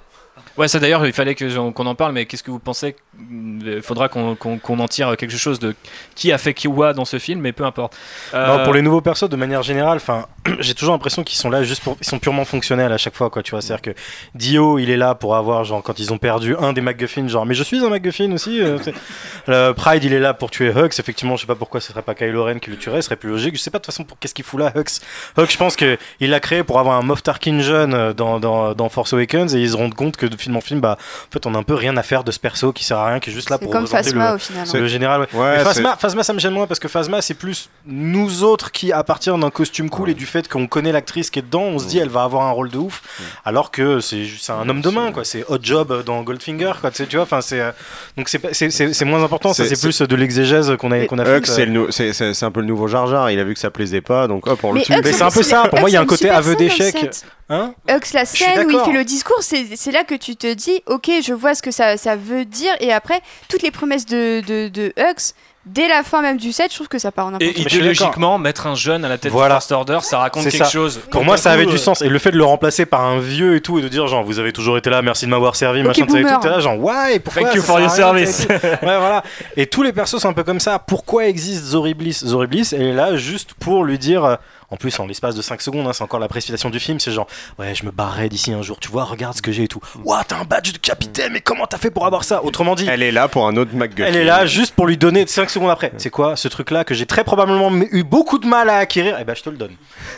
Ouais, 0.58 0.68
ça 0.68 0.80
d'ailleurs, 0.80 1.06
il 1.06 1.14
fallait 1.14 1.36
qu'on 1.36 1.86
en 1.86 1.96
parle, 1.96 2.14
mais 2.14 2.26
qu'est-ce 2.26 2.44
que 2.44 2.52
vous 2.52 2.60
pensez 2.60 2.96
Il 3.20 3.82
faudra 3.82 4.10
qu'on 4.10 4.36
en 4.80 4.88
tire 4.88 5.16
quelque 5.18 5.38
chose 5.38 5.60
de 5.60 5.76
qui 6.16 6.32
a 6.32 6.38
fait 6.38 6.54
Kiwa 6.54 6.94
dans 6.94 7.06
ce 7.06 7.20
film, 7.20 7.42
mais 7.42 7.52
peu 7.52 7.64
importe. 7.66 7.96
Euh, 8.34 8.58
Non, 8.58 8.64
pour 8.64 8.74
les 8.74 8.82
nouveaux 8.82 9.02
persos, 9.02 9.30
de 9.30 9.36
manière 9.36 9.64
générale, 9.64 9.98
enfin, 9.98 10.26
j'ai 10.60 10.74
toujours 10.74 10.94
l'impression 10.94 11.24
qu'ils 11.24 11.38
sont 11.38 11.50
là 11.50 11.64
juste 11.64 11.84
pour, 11.84 11.98
ils 12.02 12.08
sont 12.08 12.20
purement 12.20 12.46
fonctionnels 12.46 12.92
à 12.92 12.98
chaque 12.98 13.16
fois, 13.16 13.30
quoi. 13.30 13.44
Tu 13.44 13.52
vois, 13.52 13.62
c'est-à-dire 13.62 13.94
que 13.94 14.00
Dio, 14.36 14.80
il 14.80 14.90
est 14.90 14.98
là 14.98 15.14
pour 15.16 15.36
avoir, 15.36 15.64
genre, 15.64 15.84
quand 15.84 16.00
ils 16.00 16.12
ont 16.14 16.18
perdu 16.18 16.56
un 16.58 16.74
des 16.74 16.82
MacGuffin, 16.82 17.28
genre, 17.28 17.46
mais 17.46 17.54
je 17.54 17.64
suis 17.64 17.84
un 17.84 17.90
MacGuffin 17.90 18.32
aussi. 18.32 18.62
euh, 18.62 18.78
c'est- 18.82 18.94
Euh, 19.50 19.74
Pride, 19.74 20.04
il 20.04 20.14
est 20.14 20.20
là 20.20 20.36
pour 20.36 20.52
tuer 20.52 20.70
Hux. 20.72 21.00
Effectivement, 21.00 21.36
je 21.36 21.42
sais 21.42 21.48
pas 21.48 21.56
pourquoi 21.56 21.82
ce 21.82 21.92
serait 21.92 22.04
pas 22.04 22.14
Kylo 22.14 22.44
Ren 22.44 22.60
qui 22.60 22.70
le 22.70 22.78
tuerait, 22.78 23.02
ce 23.02 23.08
serait 23.08 23.16
plus 23.16 23.30
logique. 23.30 23.56
Je 23.56 23.60
sais 23.62 23.72
pas 23.72 23.80
de 23.80 23.84
toute 23.84 23.92
façon 23.92 24.04
pour 24.04 24.20
qu'est-ce 24.20 24.36
qu'il 24.36 24.46
fout 24.46 24.60
là, 24.60 24.72
Hux? 24.76 25.02
Hux, 25.38 25.46
je 25.52 25.58
pense 25.58 25.76
que 25.76 25.98
il 26.20 26.30
l'a 26.30 26.40
créé 26.40 26.64
pour 26.64 26.78
avoir 26.80 26.96
un 26.98 27.02
Moff 27.02 27.24
Tarkin 27.24 27.60
jeune 27.60 27.94
euh, 27.96 28.14
dans, 28.14 28.40
dans, 28.40 28.76
dans 28.76 28.88
Force 28.90 29.14
Awakens 29.14 29.56
et 29.56 29.60
ils 29.60 29.72
se 29.72 29.76
rendent 29.78 29.96
compte 29.96 30.16
que 30.18 30.28
de 30.28 30.38
film 30.38 30.56
en 30.58 30.62
film, 30.62 30.80
bah, 30.80 30.98
en 31.00 31.32
fait, 31.34 31.46
on 31.48 31.56
a 31.56 31.58
un 31.58 31.64
peu 31.64 31.74
rien 31.74 31.98
à 31.98 32.04
faire 32.04 32.24
de 32.24 32.32
ce 32.32 32.40
perso 32.40 32.72
qui 32.72 32.84
sert 32.84 32.98
à 33.00 33.08
rien, 33.08 33.20
qui 33.20 33.32
est 33.32 33.34
juste 33.34 33.50
là 33.50 33.58
C'est 33.60 33.64
pour 33.66 33.74
comme 33.74 33.86
représenter 33.86 34.10
Phasma, 34.12 34.30
le, 34.30 34.36
au 34.36 34.40
final, 34.40 34.68
le 34.74 34.80
hein. 34.84 34.88
général. 34.88 35.22
ouais. 35.34 35.40
Ouais, 35.40 35.64
c'est- 35.74 35.84
Phasma, 36.00 36.24
ça 36.24 36.34
me 36.34 36.40
gêne 36.40 36.54
moins 36.54 36.68
parce 36.68 36.80
que 36.80 36.88
Phasma, 36.88 37.22
c'est 37.24 37.34
plus 37.34 37.70
nous 37.88 38.44
autres 38.44 38.72
qui, 38.72 38.92
à 38.92 39.04
partir 39.04 39.38
d'un 39.40 39.50
costume 39.50 39.90
cool 39.90 40.12
et 40.12 40.14
du 40.14 40.28
fait 40.32 40.48
qu'on 40.48 40.66
connaît 40.68 40.92
l'actrice 40.92 41.30
qui 41.30 41.40
est 41.40 41.44
dedans, 41.44 41.62
on 41.64 41.78
se 41.80 41.86
dit 41.86 42.00
elle 42.00 42.10
va 42.10 42.24
avoir 42.24 42.44
un 42.48 42.52
rôle 42.52 42.70
de 42.72 42.78
ouf. 42.78 43.02
Alors 43.46 43.70
que 43.72 44.00
c'est 44.00 44.26
un 44.50 44.68
homme 44.70 44.82
de 44.82 44.90
main, 44.90 45.12
quoi. 45.12 45.24
C'est 45.26 45.46
Hot 45.50 45.60
Job 45.62 46.04
dans 46.06 46.22
Goldfinger, 46.24 46.74
quoi. 46.82 46.90
Tu 46.92 46.98
sais, 46.98 47.06
tu 47.08 47.18
vois, 47.18 47.24
enfin, 47.24 47.42
c'est 47.42 47.60
euh, 47.60 47.72
donc 48.18 48.30
c'est 48.30 49.06
moins 49.06 49.24
important. 49.24 49.54
Ça, 49.54 49.66
C'est- 49.66 49.76
c'est 49.76 49.82
plus 49.88 50.02
de 50.02 50.16
l'exégèse 50.16 50.74
qu'on 50.80 50.92
a 50.92 51.06
qu'on 51.06 51.20
a 51.20 51.24
Hux, 51.24 51.46
fait. 51.46 51.52
c'est 51.52 51.66
le 51.66 51.72
nou- 51.72 51.92
c'est 51.92 52.44
un 52.44 52.52
peu 52.52 52.62
le 52.62 52.66
nouveau 52.68 52.88
Jar 52.88 53.08
Jar. 53.08 53.30
Il 53.30 53.40
a 53.40 53.44
vu 53.44 53.54
que 53.54 53.60
ça 53.60 53.70
plaisait 53.70 54.02
pas, 54.02 54.28
donc 54.28 54.48
hop, 54.48 54.60
on 54.64 54.72
le 54.74 54.82
tue. 54.82 54.94
Hux, 54.94 55.02
Mais 55.04 55.12
c'est 55.14 55.24
un 55.24 55.32
peu 55.32 55.44
ça. 55.44 55.68
Pour 55.70 55.80
moi, 55.80 55.90
il 55.90 55.94
y 55.94 55.98
a 55.98 56.02
un 56.02 56.06
côté 56.06 56.30
aveu 56.30 56.56
d'échec. 56.56 56.96
Hein 57.50 57.74
Hux, 57.90 58.14
la 58.14 58.24
scène 58.26 58.66
où 58.68 58.72
il 58.72 58.80
fait 58.80 58.94
le 58.98 59.04
discours, 59.04 59.42
c'est 59.42 59.66
c'est 59.76 59.92
là 59.92 60.06
que 60.06 60.16
tu 60.16 60.38
te 60.38 60.54
dis, 60.54 60.82
ok, 60.86 61.10
je 61.22 61.34
vois 61.34 61.54
ce 61.54 61.62
que 61.62 61.72
ça, 61.72 61.98
ça 61.98 62.16
veut 62.16 62.46
dire, 62.46 62.72
et 62.80 62.94
après, 62.94 63.20
toutes 63.50 63.62
les 63.62 63.72
promesses 63.72 64.06
de, 64.06 64.40
de, 64.48 64.70
de 64.70 64.94
Hux, 64.98 65.34
dès 65.66 65.88
la 65.88 66.04
fin 66.04 66.22
même 66.22 66.38
du 66.38 66.52
set, 66.52 66.72
je 66.72 66.76
trouve 66.76 66.88
que 66.88 67.00
ça 67.00 67.12
part 67.12 67.28
en 67.28 67.30
Et 67.30 67.34
n'importe 67.34 67.54
quoi. 67.54 67.62
idéologiquement, 67.64 68.38
mettre 68.38 68.68
un 68.68 68.76
jeune 68.76 69.06
à 69.06 69.10
la 69.10 69.18
tête 69.18 69.32
Voilà. 69.32 69.56
du 69.56 69.60
First 69.60 69.72
Order, 69.72 70.00
ça 70.02 70.18
raconte 70.20 70.44
quelque 70.44 70.58
ça. 70.58 70.66
chose. 70.70 70.98
Pour 71.00 71.10
Quand 71.22 71.24
moi, 71.24 71.38
ça 71.38 71.52
avait 71.52 71.66
du 71.66 71.76
euh, 71.76 71.78
sens. 71.78 72.02
Et 72.02 72.10
le 72.10 72.20
fait 72.20 72.32
de 72.32 72.38
le 72.38 72.44
remplacer 72.44 72.86
par 72.86 73.02
un 73.02 73.20
vieux 73.20 73.56
et 73.56 73.62
tout, 73.62 73.80
et 73.80 73.82
de 73.82 73.88
dire 73.88 74.08
genre, 74.08 74.24
vous 74.24 74.40
avez 74.40 74.52
toujours 74.54 74.78
été 74.78 74.90
là, 74.90 75.02
merci 75.02 75.26
de 75.26 75.32
m'avoir 75.32 75.56
servi, 75.56 75.84
machin, 75.84 76.06
tu 76.06 76.12
sais, 76.12 76.20
et 76.20 76.24
boomer. 76.24 76.36
tout, 76.40 76.42
t'es 76.44 76.50
là, 76.50 76.60
genre, 76.60 76.80
ouais, 76.80 77.20
pourquoi 77.20 77.44
Thank 77.44 77.56
you 77.56 77.62
for 77.62 77.80
your 77.80 77.90
service. 77.92 78.46
et 78.50 78.54
ouais, 78.54 78.78
voilà. 78.82 79.24
Et 79.56 79.68
tous 79.68 79.84
les 79.84 79.94
persos 79.94 80.18
sont 80.20 80.30
un 80.30 80.34
peu 80.34 80.44
comme 80.44 80.60
ça. 80.60 80.80
Pourquoi 80.80 81.26
existe 81.28 81.64
Zoribliss 81.66 82.26
Zoribliss, 82.26 82.74
elle 82.74 82.82
est 82.84 82.94
là 82.94 83.16
juste 83.16 83.54
pour 83.54 83.84
lui 83.84 83.98
dire. 84.00 84.38
En 84.72 84.78
plus, 84.78 84.98
en 85.00 85.06
l'espace 85.06 85.36
de 85.36 85.42
5 85.42 85.62
secondes, 85.62 85.86
hein, 85.88 85.92
c'est 85.94 86.04
encore 86.04 86.20
la 86.20 86.28
précipitation 86.30 86.70
du 86.70 86.80
film. 86.80 87.00
C'est 87.00 87.12
genre, 87.12 87.28
ouais, 87.60 87.76
je 87.76 87.86
me 87.86 87.92
barrerai 87.92 88.30
d'ici 88.30 88.54
un 88.54 88.62
jour. 88.62 88.80
Tu 88.80 88.90
vois, 88.90 89.04
regarde 89.04 89.36
ce 89.36 89.42
que 89.42 89.52
j'ai 89.52 89.64
et 89.64 89.68
tout. 89.68 89.82
Ouah, 90.06 90.24
t'as 90.26 90.38
un 90.38 90.46
badge 90.46 90.72
de 90.72 90.78
capitaine, 90.78 91.34
mais 91.34 91.42
comment 91.42 91.68
t'as 91.68 91.78
fait 91.78 91.92
pour 91.92 92.06
avoir 92.06 92.24
ça? 92.24 92.44
Autrement 92.44 92.76
dit, 92.76 92.88
Elle 92.90 93.04
est 93.04 93.12
là 93.12 93.28
pour 93.28 93.48
un 93.48 93.56
autre 93.58 93.72
MacGuffin. 93.76 94.08
elle 94.08 94.16
est 94.16 94.24
là 94.24 94.46
juste 94.46 94.74
pour 94.74 94.88
lui 94.88 94.98
donner 94.98 95.28
5 95.28 95.50
secondes 95.50 95.70
après. 95.70 95.92
C'est 95.98 96.10
quoi 96.10 96.36
ce 96.36 96.48
truc-là 96.48 96.84
que 96.84 96.94
j'ai 96.94 97.06
très 97.06 97.24
probablement 97.24 97.70
eu 97.92 98.04
beaucoup 98.04 98.38
de 98.40 98.48
mal 98.48 98.70
à 98.70 98.78
acquérir? 98.78 99.18
Eh 99.20 99.24
ben, 99.24 99.36
je 99.36 99.44
te 99.44 99.50
le 99.50 99.58
donne. 99.58 99.72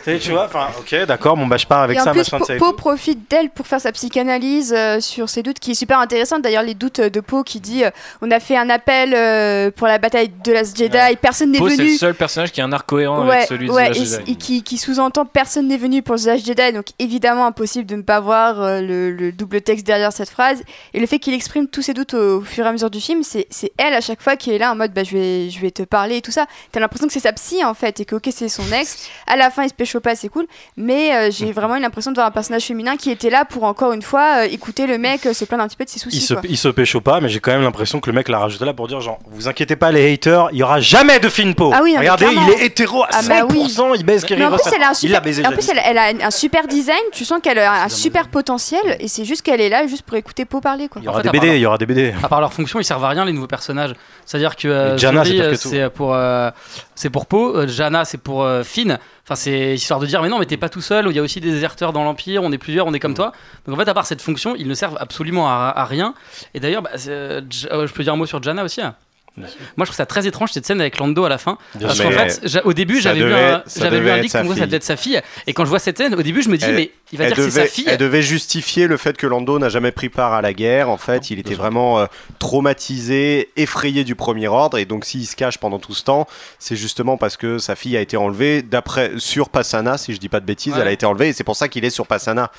Tu 0.04 0.12
sais, 0.12 0.18
tu 0.18 0.30
vois, 0.30 0.44
enfin, 0.46 0.68
ok, 0.78 1.04
d'accord, 1.06 1.36
bon, 1.36 1.46
bah, 1.46 1.56
je 1.56 1.66
pars 1.66 1.82
avec 1.82 1.96
et 1.98 2.00
en 2.00 2.04
ça, 2.04 2.12
plus, 2.12 2.30
machin, 2.32 2.56
Po, 2.58 2.72
profite 2.72 3.28
d'elle 3.30 3.50
pour 3.50 3.66
faire 3.66 3.80
sa 3.80 3.90
psychanalyse 3.92 4.72
euh, 4.76 5.00
sur 5.00 5.28
ses 5.28 5.42
doutes, 5.42 5.58
qui 5.58 5.72
est 5.72 5.74
super 5.74 5.98
intéressante. 5.98 6.42
D'ailleurs, 6.42 6.62
les 6.62 6.74
doutes 6.74 7.00
de 7.00 7.20
Po 7.20 7.42
qui 7.42 7.58
dit 7.60 7.84
euh, 7.84 7.90
on 8.22 8.30
a 8.30 8.38
fait 8.40 8.56
un 8.56 8.70
appel 8.70 9.14
euh, 9.14 9.70
pour 9.70 9.86
la 9.88 9.98
bataille 9.98 10.30
de 10.44 10.52
Last 10.52 10.76
Jedi, 10.78 10.96
personne 11.20 11.50
n'est 11.50 11.58
Poe, 11.58 11.70
c'est 11.70 11.76
venu. 11.76 11.90
le 11.92 11.96
seul 11.98 12.14
personnage 12.14 12.52
qui 12.52 12.60
a 12.60 12.64
un 12.64 12.72
arc 12.72 12.88
cohérent 12.88 13.26
Ouais, 13.26 13.36
avec 13.36 13.48
celui 13.48 13.66
de 13.68 13.72
ouais, 13.72 13.90
et, 13.96 14.30
et 14.30 14.36
qui, 14.44 14.62
qui 14.62 14.76
sous-entend 14.76 15.24
personne 15.24 15.68
n'est 15.68 15.78
venu 15.78 16.02
pour 16.02 16.16
The 16.16 16.26
Last 16.26 16.44
Jedi, 16.46 16.72
donc 16.74 16.88
évidemment 16.98 17.46
impossible 17.46 17.86
de 17.86 17.96
ne 17.96 18.02
pas 18.02 18.20
voir 18.20 18.60
euh, 18.60 18.82
le, 18.82 19.10
le 19.10 19.32
double 19.32 19.62
texte 19.62 19.86
derrière 19.86 20.12
cette 20.12 20.28
phrase. 20.28 20.62
Et 20.92 21.00
le 21.00 21.06
fait 21.06 21.18
qu'il 21.18 21.32
exprime 21.32 21.66
tous 21.66 21.80
ses 21.80 21.94
doutes 21.94 22.12
au, 22.12 22.38
au 22.38 22.40
fur 22.42 22.66
et 22.66 22.68
à 22.68 22.72
mesure 22.72 22.90
du 22.90 23.00
film, 23.00 23.22
c'est 23.22 23.48
elle 23.78 23.94
à 23.94 24.02
chaque 24.02 24.20
fois 24.20 24.36
qui 24.36 24.50
est 24.50 24.58
là 24.58 24.70
en 24.70 24.76
mode 24.76 24.92
bah, 24.92 25.02
je, 25.02 25.16
vais, 25.16 25.48
je 25.48 25.58
vais 25.60 25.70
te 25.70 25.82
parler 25.82 26.16
et 26.16 26.20
tout 26.20 26.30
ça. 26.30 26.44
T'as 26.72 26.80
l'impression 26.80 27.06
que 27.06 27.12
c'est 27.14 27.20
sa 27.20 27.32
psy 27.32 27.64
en 27.64 27.72
fait, 27.72 28.00
et 28.00 28.04
que 28.04 28.16
ok, 28.16 28.28
c'est 28.30 28.50
son 28.50 28.70
ex. 28.70 29.08
À 29.26 29.36
la 29.36 29.48
fin, 29.48 29.62
il 29.62 29.70
se 29.70 29.74
pécho 29.74 30.00
pas, 30.00 30.14
c'est 30.14 30.28
cool. 30.28 30.46
Mais 30.76 31.14
euh, 31.14 31.30
j'ai 31.30 31.50
vraiment 31.50 31.76
eu 31.76 31.80
l'impression 31.80 32.10
de 32.10 32.16
voir 32.16 32.26
un 32.26 32.30
personnage 32.30 32.64
féminin 32.64 32.98
qui 32.98 33.10
était 33.10 33.30
là 33.30 33.46
pour 33.46 33.64
encore 33.64 33.94
une 33.94 34.02
fois 34.02 34.42
euh, 34.42 34.48
écouter 34.50 34.86
le 34.86 34.98
mec 34.98 35.22
se 35.22 35.44
plaindre 35.46 35.64
un 35.64 35.68
petit 35.68 35.78
peu 35.78 35.86
de 35.86 35.90
ses 35.90 35.98
soucis. 35.98 36.18
Il 36.18 36.20
se, 36.20 36.34
quoi. 36.34 36.42
il 36.46 36.58
se 36.58 36.68
pécho 36.68 37.00
pas, 37.00 37.20
mais 37.22 37.30
j'ai 37.30 37.40
quand 37.40 37.52
même 37.52 37.62
l'impression 37.62 37.98
que 38.00 38.10
le 38.10 38.14
mec 38.14 38.28
l'a 38.28 38.40
rajouté 38.40 38.66
là 38.66 38.74
pour 38.74 38.88
dire 38.88 39.00
genre, 39.00 39.20
vous 39.30 39.48
inquiétez 39.48 39.76
pas 39.76 39.90
les 39.90 40.12
haters, 40.12 40.50
il 40.52 40.58
y 40.58 40.62
aura 40.62 40.80
jamais 40.80 41.18
de 41.18 41.30
Finpo. 41.30 41.70
Ah 41.74 41.80
oui, 41.82 41.96
Regardez, 41.96 42.26
il 42.30 42.50
est 42.50 42.66
hétéro 42.66 43.04
à 43.04 43.08
Ah 43.12 43.22
bah 43.26 43.46
oui. 43.48 43.64
100%, 43.68 43.94
il 43.96 44.04
baise 44.04 44.26
Kerry 44.36 44.48
Mais 44.50 44.54
en 44.54 44.58
plus, 44.58 44.72
elle 44.76 44.82
a 44.82 44.88
un 44.88 44.92
Il 44.92 44.96
super, 44.96 45.12
l'a 45.14 45.20
baisé 45.20 45.46
en 45.46 45.50
plus, 45.52 45.68
elle, 45.68 45.80
elle 45.84 45.98
a 45.98 46.26
un 46.26 46.30
super 46.30 46.66
design. 46.66 46.98
Tu 47.12 47.24
sens 47.24 47.40
qu'elle 47.42 47.58
a 47.58 47.84
un 47.84 47.88
super 47.88 48.28
potentiel, 48.28 48.96
et 49.00 49.08
c'est 49.08 49.24
juste 49.24 49.42
qu'elle 49.42 49.60
est 49.60 49.68
là 49.68 49.86
juste 49.86 50.02
pour 50.02 50.16
écouter 50.16 50.44
Po 50.44 50.60
parler. 50.60 50.88
Quoi. 50.88 51.02
Il 51.02 51.06
y 51.06 51.08
aura 51.08 51.22
des 51.22 51.30
BD, 51.30 51.48
il 51.56 51.60
y 51.60 51.66
aura 51.66 51.78
des 51.78 51.86
BD. 51.86 52.14
À 52.22 52.28
part 52.28 52.40
leur 52.40 52.52
fonction, 52.52 52.78
ils 52.80 52.84
servent 52.84 53.04
à 53.04 53.08
rien 53.08 53.24
les 53.24 53.32
nouveaux 53.32 53.46
personnages. 53.46 53.94
C'est-à-dire 54.26 54.56
que 54.56 54.68
euh, 54.68 54.96
Jana, 54.98 55.24
c'est 55.24 55.40
euh, 55.40 55.54
c'est 55.54 55.90
pour 55.90 56.14
euh, 56.14 56.50
c'est 56.94 57.10
pour 57.10 57.26
Poe, 57.26 57.54
euh, 57.56 57.66
Jana 57.68 58.04
c'est 58.04 58.18
pour 58.18 58.42
euh, 58.42 58.62
Finn. 58.62 58.98
Enfin 59.26 59.36
c'est 59.36 59.74
histoire 59.74 60.00
de 60.00 60.06
dire 60.06 60.20
mais 60.22 60.28
non 60.28 60.38
mais 60.38 60.44
t'es 60.46 60.56
pas 60.58 60.68
tout 60.68 60.80
seul. 60.82 61.06
Il 61.08 61.16
y 61.16 61.18
a 61.18 61.22
aussi 61.22 61.40
des 61.40 61.50
déserteurs 61.50 61.92
dans 61.92 62.04
l'Empire. 62.04 62.42
On 62.42 62.52
est 62.52 62.58
plusieurs, 62.58 62.86
on 62.86 62.92
est 62.92 62.96
Mm. 62.96 63.00
comme 63.00 63.14
toi. 63.14 63.32
Donc 63.66 63.76
en 63.76 63.78
fait 63.82 63.88
à 63.88 63.94
part 63.94 64.04
cette 64.06 64.20
fonction, 64.22 64.54
ils 64.56 64.68
ne 64.68 64.74
servent 64.74 64.96
absolument 65.00 65.48
à, 65.48 65.72
à 65.74 65.84
rien. 65.84 66.14
Et 66.54 66.60
d'ailleurs 66.60 66.82
bah, 66.82 66.90
euh, 67.08 67.40
je 67.50 67.92
peux 67.92 68.02
dire 68.02 68.12
un 68.12 68.16
mot 68.16 68.26
sur 68.26 68.42
Jana 68.42 68.64
aussi. 68.64 68.80
hein. 68.82 68.94
Moi 69.36 69.46
je 69.78 69.84
trouve 69.84 69.96
ça 69.96 70.06
très 70.06 70.26
étrange 70.28 70.50
cette 70.52 70.64
scène 70.64 70.80
avec 70.80 70.96
Lando 70.98 71.24
à 71.24 71.28
la 71.28 71.38
fin. 71.38 71.58
Parce 71.80 72.00
qu'en 72.00 72.10
fait 72.10 72.60
au 72.64 72.72
début 72.72 73.00
j'avais 73.00 73.18
vu 73.18 73.24
devait- 73.24 73.34
un, 73.34 73.62
j'avais 73.76 73.90
vu 73.90 73.96
devait 74.04 74.10
un 74.12 74.16
leak 74.18 74.32
comme 74.32 74.46
quoi 74.46 74.54
ça 74.56 74.66
devait 74.66 74.76
être 74.76 74.84
sa 74.84 74.96
fille. 74.96 75.20
Et 75.48 75.52
quand 75.52 75.64
je 75.64 75.70
vois 75.70 75.80
cette 75.80 75.98
scène 75.98 76.14
au 76.14 76.22
début 76.22 76.40
je 76.42 76.48
me 76.48 76.56
dis 76.56 76.64
Elle- 76.64 76.74
mais 76.76 76.90
il 77.12 77.18
va 77.18 77.26
dire 77.26 77.36
que 77.36 77.42
c'est 77.42 77.50
sa 77.50 77.60
devait- 77.62 77.68
fille. 77.70 77.84
Elle 77.88 77.98
devait 77.98 78.22
justifier 78.22 78.86
le 78.86 78.96
fait 78.96 79.16
que 79.16 79.26
Lando 79.26 79.58
n'a 79.58 79.68
jamais 79.68 79.90
pris 79.92 80.08
part 80.08 80.32
à 80.34 80.40
la 80.42 80.52
guerre. 80.52 80.88
En 80.88 80.96
fait, 80.98 81.30
il 81.30 81.38
était 81.40 81.54
vraiment 81.54 81.98
euh, 82.00 82.06
traumatisé, 82.38 83.50
effrayé 83.56 84.04
du 84.04 84.14
premier 84.14 84.48
ordre. 84.48 84.78
Et 84.78 84.84
donc, 84.84 85.04
s'il 85.04 85.26
se 85.26 85.36
cache 85.36 85.58
pendant 85.58 85.78
tout 85.78 85.94
ce 85.94 86.04
temps, 86.04 86.26
c'est 86.58 86.76
justement 86.76 87.16
parce 87.16 87.36
que 87.36 87.58
sa 87.58 87.74
fille 87.76 87.96
a 87.96 88.00
été 88.00 88.16
enlevée 88.16 88.62
d'après 88.62 89.12
sur 89.18 89.48
Passana, 89.48 89.98
si 89.98 90.14
je 90.14 90.18
dis 90.20 90.28
pas 90.28 90.40
de 90.40 90.46
bêtises. 90.46 90.74
Ouais. 90.74 90.80
Elle 90.80 90.88
a 90.88 90.92
été 90.92 91.04
enlevée 91.06 91.28
et 91.28 91.32
c'est 91.32 91.44
pour 91.44 91.56
ça 91.56 91.68
qu'il 91.68 91.84
est 91.84 91.90
sur 91.90 92.06
Passana. 92.06 92.50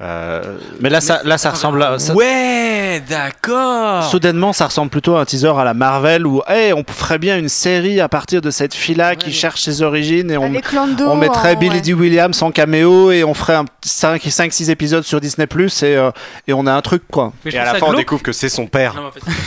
Euh, 0.00 0.42
Mais 0.80 0.90
là, 0.90 1.00
ça, 1.00 1.20
là, 1.24 1.38
ça 1.38 1.50
ressemble 1.50 1.80
à. 1.82 1.98
ça- 2.00 2.14
Ouais, 2.14 3.00
d'accord. 3.08 4.02
Soudainement, 4.04 4.52
ça 4.52 4.66
ressemble 4.66 4.90
plutôt 4.90 5.14
à 5.16 5.20
un 5.20 5.24
teaser 5.24 5.52
à 5.56 5.62
la 5.64 5.72
Marvel 5.72 6.26
où, 6.26 6.42
hey, 6.48 6.72
on 6.72 6.82
ferait 6.86 7.18
bien 7.18 7.38
une 7.38 7.48
série 7.48 8.00
à 8.00 8.08
partir 8.08 8.40
de 8.40 8.50
cette 8.50 8.74
fille-là 8.74 9.14
qui 9.14 9.32
cherche 9.32 9.62
ses 9.62 9.82
origines 9.82 10.30
et 10.32 10.36
on, 10.36 10.48
mettrait 10.50 10.78
en- 10.78 11.58
Billy 11.58 11.76
ouais. 11.76 11.80
D. 11.80 11.94
Williams 11.94 12.42
en 12.42 12.50
caméo 12.50 13.12
et 13.12 13.22
on 13.22 13.34
ferait 13.34 13.58
5-6 13.84 14.68
épisodes 14.70 15.04
sur 15.04 15.20
Disney 15.20 15.46
Plus 15.46 15.82
et, 15.84 15.94
euh, 15.96 16.10
et 16.48 16.52
on 16.52 16.66
a 16.66 16.72
un 16.72 16.82
truc 16.82 17.02
quoi. 17.10 17.32
et 17.46 17.56
à 17.56 17.64
la 17.64 17.74
fin, 17.74 17.86
on 17.86 17.92
découvre 17.94 18.22
que 18.22 18.32
c'est 18.32 18.48
son 18.48 18.66
père. 18.66 18.94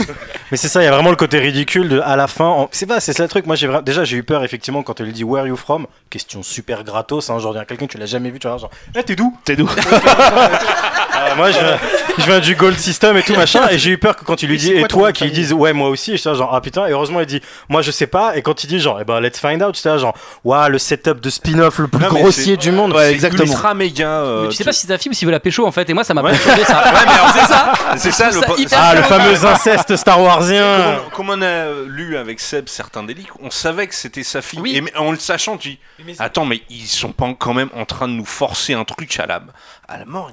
Mais 0.52 0.56
c'est 0.58 0.70
ça, 0.70 0.82
il 0.82 0.86
y 0.86 0.88
a 0.88 0.92
vraiment 0.92 1.10
le 1.10 1.18
côté 1.18 1.40
ridicule 1.40 1.90
de 1.90 2.00
à 2.00 2.16
la 2.16 2.28
fin. 2.28 2.68
C'est 2.72 2.86
pas, 2.86 3.02
c'est 3.02 3.12
ça 3.12 3.24
le 3.24 3.28
truc. 3.30 3.46
Moi, 3.46 3.58
j'ai 3.58 3.68
vra- 3.68 3.84
déjà 3.84 4.06
j'ai 4.06 4.16
eu 4.16 4.24
peur 4.24 4.46
effectivement 4.46 4.82
quand 4.82 4.98
elle 5.02 5.08
lui 5.08 5.14
dit 5.14 5.26
Where 5.26 5.42
are 5.42 5.48
you 5.48 5.58
from? 5.58 5.88
Question 6.10 6.42
super 6.42 6.86
gratos. 6.86 7.30
Hein, 7.30 7.40
genre 7.40 7.54
quelqu'un 7.68 7.88
tu 7.88 7.98
l'as 7.98 8.06
jamais 8.06 8.30
vu, 8.32 8.40
tu 8.40 8.48
vois 8.48 8.58
genre 8.58 8.70
Eh, 8.98 9.04
t'es 9.04 9.16
d'où? 9.18 9.36
T'es 9.44 9.58
d'où? 9.58 9.70
Euh, 10.38 11.36
Moi, 11.36 11.52
je 11.52 11.58
viens, 11.60 11.78
je 12.18 12.24
viens 12.26 12.40
du 12.40 12.56
Gold 12.56 12.78
System 12.80 13.18
et 13.18 13.24
tout 13.24 13.36
machin. 13.36 13.68
Et 13.70 13.78
j'ai 13.78 13.92
eu 13.92 13.98
peur 13.98 14.16
que 14.16 14.24
quand 14.24 14.42
il 14.44 14.50
lui 14.50 14.58
dit 14.58 14.72
et 14.74 14.84
toi 14.84 15.12
qui 15.12 15.30
disent 15.32 15.52
ouais 15.54 15.74
moi 15.74 15.90
aussi. 15.90 16.14
Et 16.14 16.18
j'étais 16.18 16.30
là, 16.30 16.36
genre 16.36 16.52
ah 16.54 16.62
putain. 16.62 16.86
Et 16.88 16.92
heureusement 16.92 17.20
il 17.20 17.26
dit 17.26 17.42
moi 17.70 17.82
je 17.82 17.92
sais 17.92 18.08
pas. 18.08 18.36
Et 18.38 18.42
quand 18.42 18.64
il 18.64 18.68
dit 18.68 18.80
genre 18.80 19.00
eh 19.02 19.04
ben 19.04 19.20
let's 19.20 19.40
find 19.40 19.62
out. 19.64 19.76
J'étais 19.76 19.90
là, 19.90 19.98
genre 19.98 20.16
waouh 20.44 20.70
le 20.70 20.78
setup 20.80 21.20
de 21.20 21.30
spin-off 21.30 21.80
le 21.80 21.88
plus 21.88 22.00
Non, 22.00 22.10
grossier 22.10 22.56
du 22.58 22.72
monde. 22.72 22.96
c'est 22.98 23.34
ultra 23.34 23.74
méga. 23.74 24.08
euh, 24.08 24.44
Mais 24.44 24.50
tu 24.50 24.56
sais 24.56 24.64
pas 24.64 24.72
si 24.72 24.82
c'est 24.82 24.88
sa 24.88 24.98
fille 24.98 25.12
ou 25.12 25.14
s'il 25.14 25.26
veut 25.28 25.32
la 25.32 25.40
pécho 25.40 25.66
en 25.66 25.72
fait. 25.72 25.90
Et 25.90 25.94
moi 25.94 26.04
ça 26.04 26.14
m'a 26.14 26.24
perturbé 26.24 26.64
ça. 26.64 26.84
Ouais, 26.98 27.04
mais 27.06 27.14
alors, 27.14 27.34
c'est 27.34 27.46
ça. 27.48 27.74
C'est 27.98 28.12
ça 28.12 28.32
le 28.32 28.40
Ah 28.76 28.96
le 28.96 29.04
fameux 29.04 29.46
inceste 29.46 29.96
Star 29.96 30.22
Warsien. 30.22 31.00
Comme, 31.14 31.30
on 31.30 31.42
a 31.42 31.66
lu 31.88 32.18
avec 32.18 32.40
Seb 32.40 32.70
certains 32.70 33.04
délits, 33.04 33.28
on 33.42 33.50
savait 33.50 33.88
que 33.88 33.96
c'était 33.96 34.24
sa 34.24 34.42
fille. 34.42 34.60
Oui. 34.60 34.76
Et 34.82 34.98
en 34.98 35.12
le 35.12 35.18
sachant, 35.20 35.58
tu 35.58 35.70
dis 35.70 35.80
Attends, 36.20 36.46
mais 36.46 36.62
ils 36.70 36.88
sont 36.88 37.12
pas 37.12 37.28
quand 37.38 37.54
même 37.54 37.70
en 37.76 37.86
train 37.86 38.08
de 38.08 38.14
nous 38.14 38.26
forcer 38.26 38.74
un 38.74 38.84
truc 38.86 39.20
à 39.20 39.26
la, 39.26 39.42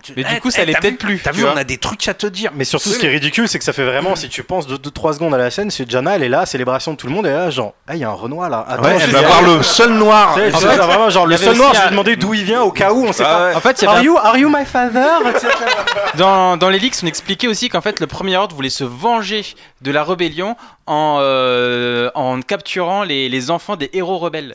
Tu- 0.02 0.14
Mais 0.16 0.24
du 0.24 0.30
Eh, 0.36 0.40
coup, 0.40 0.50
ça 0.50 0.62
eh, 0.62 0.66
l'est 0.66 0.72
peut-être 0.80 0.98
plus, 0.98 1.20
T'as 1.22 1.30
vu, 1.30 1.44
on 1.46 1.56
a 1.56 1.62
des 1.62 1.78
trucs 1.78 2.08
à 2.08 2.14
te 2.14 2.26
dire. 2.26 2.50
Mais 2.56 2.64
surtout, 2.64 2.88
ce 2.88 2.98
qui 2.98 3.06
est 3.06 3.10
ridicule, 3.10 3.48
c'est 3.48 3.58
que 3.60 3.64
ça 3.64 3.72
fait 3.72 3.84
vraiment, 3.84 4.16
si 4.16 4.28
tu 4.28 4.42
penses 4.42 4.66
2-3 4.66 5.14
secondes 5.14 5.32
à 5.32 5.38
la 5.38 5.50
scène, 5.52 5.70
c'est 5.70 5.88
Jana, 5.88 6.16
elle 6.16 6.24
est 6.24 6.28
là, 6.28 6.44
célébration 6.44 6.92
de 6.92 6.96
tout 6.96 7.06
le 7.06 7.12
monde, 7.12 7.26
et 7.26 7.30
là, 7.30 7.50
genre, 7.50 7.72
ah, 7.86 7.94
il 7.94 8.00
y 8.00 8.04
a 8.04 8.08
un 8.10 8.14
Renoir 8.14 8.50
là. 8.50 8.66
Attends, 8.68 8.82
Ouais, 8.82 8.98
je 8.98 9.04
elle 9.04 9.10
vais 9.12 9.20
va 9.20 9.26
voir 9.28 9.42
le 9.42 9.62
seul 9.62 9.92
noir. 9.92 10.32
En 10.32 10.34
fait, 10.34 10.50
vraiment, 10.76 11.08
genre, 11.08 11.26
le 11.26 11.36
seul 11.36 11.56
noir, 11.56 11.72
je 11.72 11.78
vais 11.78 11.86
un- 11.86 11.90
demander 11.90 12.16
d'où 12.16 12.34
il 12.34 12.42
vient 12.44 12.62
au 12.62 12.72
cas 12.72 12.92
où, 12.92 13.04
on 13.06 13.12
sait 13.12 13.22
pas. 13.22 13.54
En 13.54 13.60
fait, 13.60 13.80
il 13.80 13.84
y 13.84 13.88
Are 13.88 14.02
you, 14.02 14.16
are 14.18 14.36
you 14.36 14.48
my 14.52 14.64
father? 14.64 15.20
Dans, 16.16 16.56
dans 16.56 16.68
les 16.68 16.78
leaks, 16.78 16.96
on 17.02 17.06
expliquait 17.06 17.48
aussi 17.48 17.68
qu'en 17.68 17.80
fait, 17.80 18.00
le 18.00 18.06
Premier 18.06 18.36
Ordre 18.36 18.54
voulait 18.54 18.70
se 18.70 18.84
venger 18.84 19.44
de 19.82 19.90
la 19.90 20.04
rébellion 20.04 20.56
en, 20.86 21.18
euh, 21.20 22.10
en 22.14 22.40
capturant 22.40 23.02
les, 23.02 23.28
les 23.28 23.50
enfants 23.50 23.76
des 23.76 23.90
héros 23.92 24.18
rebelles. 24.18 24.54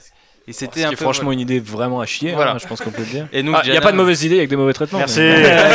Et 0.49 0.53
c'était 0.53 0.81
Ce 0.81 0.85
un 0.85 0.89
qui 0.89 0.93
est 0.95 0.97
peu- 0.97 1.03
franchement 1.03 1.31
une 1.31 1.39
idée 1.39 1.59
vraiment 1.59 2.01
à 2.01 2.05
chier, 2.05 2.33
Voilà. 2.33 2.53
hein, 2.53 2.57
je 2.59 2.67
pense 2.67 2.81
qu'on 2.81 2.89
peut 2.91 3.01
le 3.03 3.07
dire. 3.07 3.27
Et 3.33 3.37
Ah, 3.37 3.41
Il 3.41 3.49
n'y 3.49 3.55
a 3.55 3.61
Jana- 3.61 3.81
pas 3.81 3.91
de 3.91 3.97
mauvaise 3.97 4.23
idée 4.23 4.37
avec 4.39 4.49
des 4.49 4.55
mauvais 4.57 4.73
traitements. 4.73 4.99
Merci. 4.99 5.19
mais- 5.19 5.43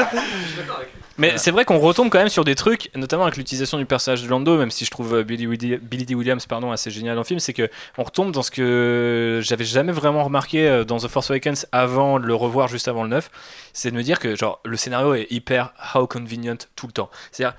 Mais 1.18 1.34
c'est 1.36 1.50
vrai 1.50 1.66
qu'on 1.66 1.78
retombe 1.78 2.08
quand 2.08 2.18
même 2.18 2.30
sur 2.30 2.44
des 2.44 2.54
trucs, 2.54 2.90
notamment 2.96 3.24
avec 3.24 3.36
l'utilisation 3.36 3.76
du 3.76 3.84
personnage 3.84 4.22
de 4.22 4.28
Lando, 4.28 4.56
même 4.56 4.70
si 4.70 4.86
je 4.86 4.90
trouve 4.90 5.16
euh, 5.16 5.22
Billy, 5.22 5.46
Billy 5.46 6.06
D. 6.06 6.14
Williams 6.14 6.46
pardon, 6.46 6.72
assez 6.72 6.90
génial 6.90 7.14
dans 7.14 7.20
le 7.20 7.26
film, 7.26 7.40
c'est 7.40 7.52
que 7.52 7.68
on 7.98 8.04
retombe 8.04 8.32
dans 8.32 8.42
ce 8.42 8.50
que 8.50 9.40
j'avais 9.42 9.64
jamais 9.66 9.92
vraiment 9.92 10.24
remarqué 10.24 10.66
euh, 10.66 10.82
dans 10.84 10.96
The 10.96 11.08
Force 11.08 11.30
Awakens 11.30 11.66
avant 11.72 12.18
de 12.18 12.24
le 12.24 12.34
revoir 12.34 12.68
juste 12.68 12.88
avant 12.88 13.02
le 13.02 13.10
9, 13.10 13.30
c'est 13.74 13.90
de 13.90 13.96
me 13.96 14.02
dire 14.02 14.18
que 14.18 14.34
genre 14.34 14.60
le 14.64 14.78
scénario 14.78 15.14
est 15.14 15.26
hyper 15.30 15.74
how 15.94 16.06
convenient 16.06 16.56
tout 16.74 16.86
le 16.86 16.92
temps. 16.92 17.10
C'est-à-dire 17.32 17.54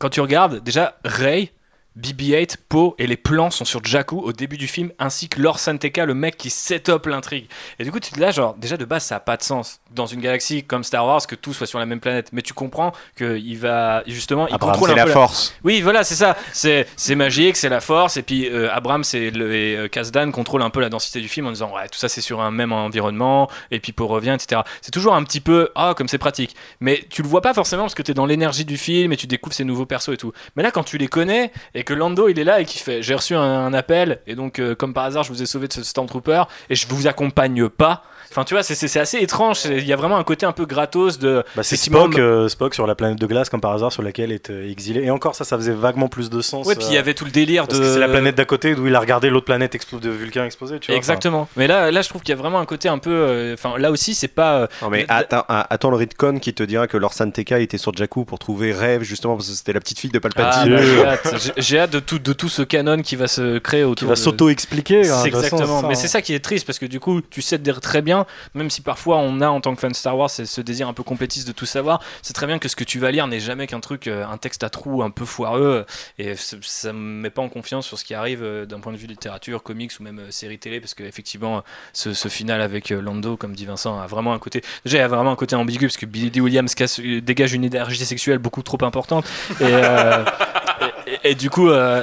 quand 0.00 0.08
tu 0.08 0.22
regardes 0.22 0.62
déjà 0.64 0.96
Ray 1.04 1.50
BB-8, 2.00 2.56
Poe 2.68 2.94
et 2.98 3.06
les 3.06 3.16
plans 3.16 3.50
sont 3.50 3.64
sur 3.64 3.84
Jakku 3.84 4.20
au 4.20 4.32
début 4.32 4.56
du 4.56 4.66
film, 4.66 4.92
ainsi 4.98 5.28
que 5.28 5.40
Lord 5.40 5.58
Santeka, 5.58 6.04
le 6.04 6.14
mec 6.14 6.36
qui 6.36 6.50
set 6.50 6.88
up 6.88 7.06
l'intrigue. 7.06 7.48
Et 7.78 7.84
du 7.84 7.92
coup, 7.92 8.00
tu 8.00 8.10
te 8.10 8.14
dis 8.14 8.20
là, 8.20 8.30
genre, 8.30 8.54
déjà 8.54 8.76
de 8.76 8.84
base, 8.84 9.04
ça 9.04 9.16
a 9.16 9.20
pas 9.20 9.36
de 9.36 9.42
sens 9.42 9.80
dans 9.92 10.06
une 10.06 10.20
galaxie 10.20 10.62
comme 10.62 10.84
Star 10.84 11.06
Wars 11.06 11.26
que 11.26 11.34
tout 11.34 11.52
soit 11.52 11.66
sur 11.66 11.78
la 11.78 11.86
même 11.86 12.00
planète. 12.00 12.30
Mais 12.32 12.42
tu 12.42 12.52
comprends 12.52 12.92
qu'il 13.16 13.58
va 13.58 14.02
justement, 14.06 14.46
il 14.46 14.54
Abraham, 14.54 14.74
contrôle 14.74 14.90
un 14.92 14.96
la 14.96 15.04
peu 15.04 15.10
force. 15.10 15.54
Oui, 15.64 15.80
voilà, 15.80 16.04
c'est 16.04 16.14
ça. 16.14 16.36
C'est 16.52 16.86
c'est 16.96 17.14
magique, 17.14 17.56
c'est 17.56 17.68
la 17.68 17.80
force. 17.80 18.16
Et 18.16 18.22
puis 18.22 18.48
euh, 18.48 18.72
Abraham 18.72 19.04
c'est 19.04 19.30
le, 19.30 19.54
et 19.54 19.76
euh, 19.76 19.88
Kasdan 19.88 20.30
contrôle 20.32 20.62
un 20.62 20.70
peu 20.70 20.80
la 20.80 20.88
densité 20.88 21.20
du 21.20 21.28
film 21.28 21.46
en 21.46 21.52
disant 21.52 21.72
ouais, 21.74 21.88
tout 21.88 21.98
ça 21.98 22.08
c'est 22.08 22.20
sur 22.20 22.40
un 22.40 22.50
même 22.50 22.72
environnement. 22.72 23.48
Et 23.70 23.80
puis 23.80 23.92
Poe 23.92 24.06
revient, 24.06 24.36
etc. 24.38 24.62
C'est 24.82 24.90
toujours 24.90 25.14
un 25.14 25.24
petit 25.24 25.40
peu 25.40 25.70
ah 25.74 25.94
comme 25.96 26.08
c'est 26.08 26.18
pratique. 26.18 26.54
Mais 26.80 27.04
tu 27.08 27.22
le 27.22 27.28
vois 27.28 27.40
pas 27.40 27.54
forcément 27.54 27.82
parce 27.84 27.94
que 27.94 28.02
tu 28.02 28.10
es 28.10 28.14
dans 28.14 28.26
l'énergie 28.26 28.64
du 28.64 28.76
film 28.76 29.12
et 29.12 29.16
tu 29.16 29.26
découvres 29.26 29.54
ces 29.54 29.64
nouveaux 29.64 29.86
persos 29.86 30.10
et 30.10 30.16
tout. 30.18 30.32
Mais 30.56 30.62
là, 30.62 30.70
quand 30.70 30.84
tu 30.84 30.98
les 30.98 31.08
connais 31.08 31.52
et 31.74 31.84
que 31.86 31.94
Lando 31.94 32.28
il 32.28 32.38
est 32.38 32.44
là 32.44 32.60
et 32.60 32.66
qui 32.66 32.78
fait 32.78 33.02
j'ai 33.02 33.14
reçu 33.14 33.34
un, 33.34 33.40
un 33.40 33.72
appel 33.72 34.18
et 34.26 34.34
donc 34.34 34.58
euh, 34.58 34.74
comme 34.74 34.92
par 34.92 35.04
hasard 35.04 35.22
je 35.22 35.30
vous 35.32 35.42
ai 35.42 35.46
sauvé 35.46 35.68
de 35.68 35.72
ce 35.72 35.82
Stormtrooper 35.82 36.42
et 36.68 36.74
je 36.74 36.86
vous 36.88 37.06
accompagne 37.06 37.68
pas. 37.70 38.02
Enfin, 38.32 38.42
tu 38.44 38.54
vois, 38.54 38.64
c'est- 38.64 38.74
c'est 38.74 38.88
c'est 38.88 38.98
assez 39.00 39.18
étrange. 39.18 39.64
Il 39.66 39.86
y 39.86 39.92
a 39.92 39.96
vraiment 39.96 40.16
un 40.18 40.24
côté 40.24 40.44
un 40.44 40.52
peu 40.52 40.66
gratos 40.66 41.18
de. 41.18 41.44
Bah, 41.54 41.62
c'est 41.62 41.76
Spock, 41.76 42.18
euh, 42.18 42.48
Spock 42.48 42.74
sur 42.74 42.86
la 42.86 42.94
planète 42.96 43.18
de 43.20 43.26
glace, 43.26 43.48
comme 43.48 43.60
par 43.60 43.72
hasard, 43.72 43.92
sur 43.92 44.02
laquelle 44.02 44.32
est 44.32 44.50
euh, 44.50 44.68
exilé. 44.68 45.04
Et 45.04 45.10
encore, 45.10 45.36
ça, 45.36 45.44
ça 45.44 45.56
faisait 45.56 45.72
vaguement 45.72 46.08
plus 46.08 46.28
de 46.28 46.40
sens. 46.42 46.66
Ouais, 46.66 46.74
puis 46.74 46.86
il 46.88 46.94
y 46.94 46.98
avait 46.98 47.14
tout 47.14 47.24
le 47.24 47.30
délire 47.30 47.66
parce 47.66 47.78
de. 47.78 47.84
que 47.84 47.90
c'est 47.94 48.00
la 48.00 48.08
planète 48.08 48.34
d'à 48.34 48.44
côté 48.44 48.74
d'où 48.74 48.88
il 48.88 48.94
a 48.96 49.00
regardé 49.00 49.30
l'autre 49.30 49.46
planète 49.46 49.74
explo- 49.76 50.00
de 50.00 50.10
Vulcain 50.10 50.44
exploser, 50.44 50.80
tu 50.80 50.90
vois. 50.90 50.98
Exactement. 50.98 51.48
Mais 51.56 51.66
là, 51.68 51.90
là, 51.92 52.02
je 52.02 52.08
trouve 52.08 52.20
qu'il 52.22 52.30
y 52.30 52.32
a 52.32 52.36
vraiment 52.36 52.58
un 52.58 52.66
côté 52.66 52.88
un 52.88 52.98
peu. 52.98 53.10
euh, 53.12 53.54
Enfin, 53.54 53.78
là 53.78 53.90
aussi, 53.92 54.14
c'est 54.14 54.28
pas. 54.28 54.56
euh, 54.62 54.66
Non 54.82 54.90
mais 54.90 55.02
le- 55.02 55.06
attends, 55.12 55.44
ah, 55.48 55.64
attends 55.70 55.90
le 55.90 55.96
retcon 55.96 56.38
qui 56.40 56.52
te 56.52 56.64
dira 56.64 56.88
que 56.88 56.96
Lord 56.98 57.14
Santeka 57.14 57.60
était 57.60 57.78
sur 57.78 57.94
Jakku 57.94 58.24
pour 58.24 58.40
trouver 58.40 58.72
Rêve 58.72 59.02
justement 59.02 59.36
parce 59.36 59.48
que 59.48 59.54
c'était 59.54 59.72
la 59.72 59.80
petite 59.80 60.00
fille 60.00 60.10
de 60.10 60.18
Ah, 60.18 60.28
Palpatine. 60.28 60.76
bah, 61.04 61.16
j'ai. 61.56 61.75
J'ai- 61.76 61.78
J'ai 61.78 61.82
hâte 61.82 61.90
de 61.90 62.00
tout, 62.00 62.18
de 62.18 62.32
tout 62.32 62.48
ce 62.48 62.62
canon 62.62 63.02
qui 63.02 63.16
va 63.16 63.28
se 63.28 63.58
créer 63.58 63.84
autour. 63.84 64.08
va 64.08 64.14
de- 64.14 64.18
s'auto-expliquer, 64.18 65.00
hein, 65.10 65.14
façon, 65.14 65.26
exactement. 65.26 65.82
Mais 65.82 65.88
hein. 65.88 65.94
c'est 65.94 66.08
ça 66.08 66.22
qui 66.22 66.32
est 66.32 66.38
triste 66.40 66.66
parce 66.66 66.78
que 66.78 66.86
du 66.86 67.00
coup, 67.00 67.20
tu 67.20 67.42
sais 67.42 67.58
très 67.58 68.00
bien, 68.02 68.24
même 68.54 68.70
si 68.70 68.80
parfois 68.80 69.18
on 69.18 69.40
a 69.40 69.48
en 69.48 69.60
tant 69.60 69.74
que 69.74 69.80
fan 69.80 69.90
de 69.90 69.96
Star 69.96 70.16
Wars 70.16 70.30
ce 70.30 70.60
désir 70.62 70.88
un 70.88 70.92
peu 70.94 71.02
complétiste 71.02 71.46
de 71.46 71.52
tout 71.52 71.66
savoir, 71.66 72.00
c'est 72.22 72.32
très 72.32 72.46
bien 72.46 72.58
que 72.58 72.68
ce 72.68 72.76
que 72.76 72.84
tu 72.84 72.98
vas 72.98 73.10
lire 73.10 73.26
n'est 73.26 73.40
jamais 73.40 73.66
qu'un 73.66 73.80
truc, 73.80 74.06
euh, 74.06 74.24
un 74.26 74.36
texte 74.38 74.64
à 74.64 74.70
trous 74.70 75.02
un 75.02 75.10
peu 75.10 75.24
foireux. 75.24 75.84
Et 76.18 76.34
ça 76.36 76.92
me 76.92 76.98
met 76.98 77.30
pas 77.30 77.42
en 77.42 77.48
confiance 77.48 77.86
sur 77.86 77.98
ce 77.98 78.04
qui 78.04 78.14
arrive 78.14 78.42
euh, 78.42 78.64
d'un 78.66 78.80
point 78.80 78.92
de 78.92 78.96
vue 78.98 79.06
littérature, 79.06 79.62
comics 79.62 79.92
ou 80.00 80.02
même 80.02 80.18
euh, 80.20 80.30
série 80.30 80.58
télé 80.58 80.80
parce 80.80 80.94
qu'effectivement, 80.94 81.62
ce, 81.92 82.14
ce 82.14 82.28
final 82.28 82.60
avec 82.62 82.88
Lando, 82.90 83.36
comme 83.36 83.54
dit 83.54 83.66
Vincent, 83.66 84.00
a 84.00 84.06
vraiment 84.06 84.32
un 84.32 84.38
côté. 84.38 84.62
Déjà, 84.84 84.98
il 84.98 85.00
a 85.02 85.08
vraiment 85.08 85.32
un 85.32 85.36
côté 85.36 85.56
ambigu 85.56 85.86
parce 85.86 85.96
que 85.98 86.06
Billy 86.06 86.30
D. 86.30 86.40
Williams 86.40 86.74
casse- 86.74 87.00
dégage 87.00 87.52
une 87.52 87.64
énergie 87.64 88.04
sexuelle 88.06 88.38
beaucoup 88.38 88.62
trop 88.62 88.78
importante. 88.82 89.26
Et, 89.60 89.64
euh, 89.64 90.24
et- 91.06 91.10
et- 91.12 91.30
et 91.30 91.34
du 91.34 91.50
coup, 91.50 91.65
euh, 91.70 92.02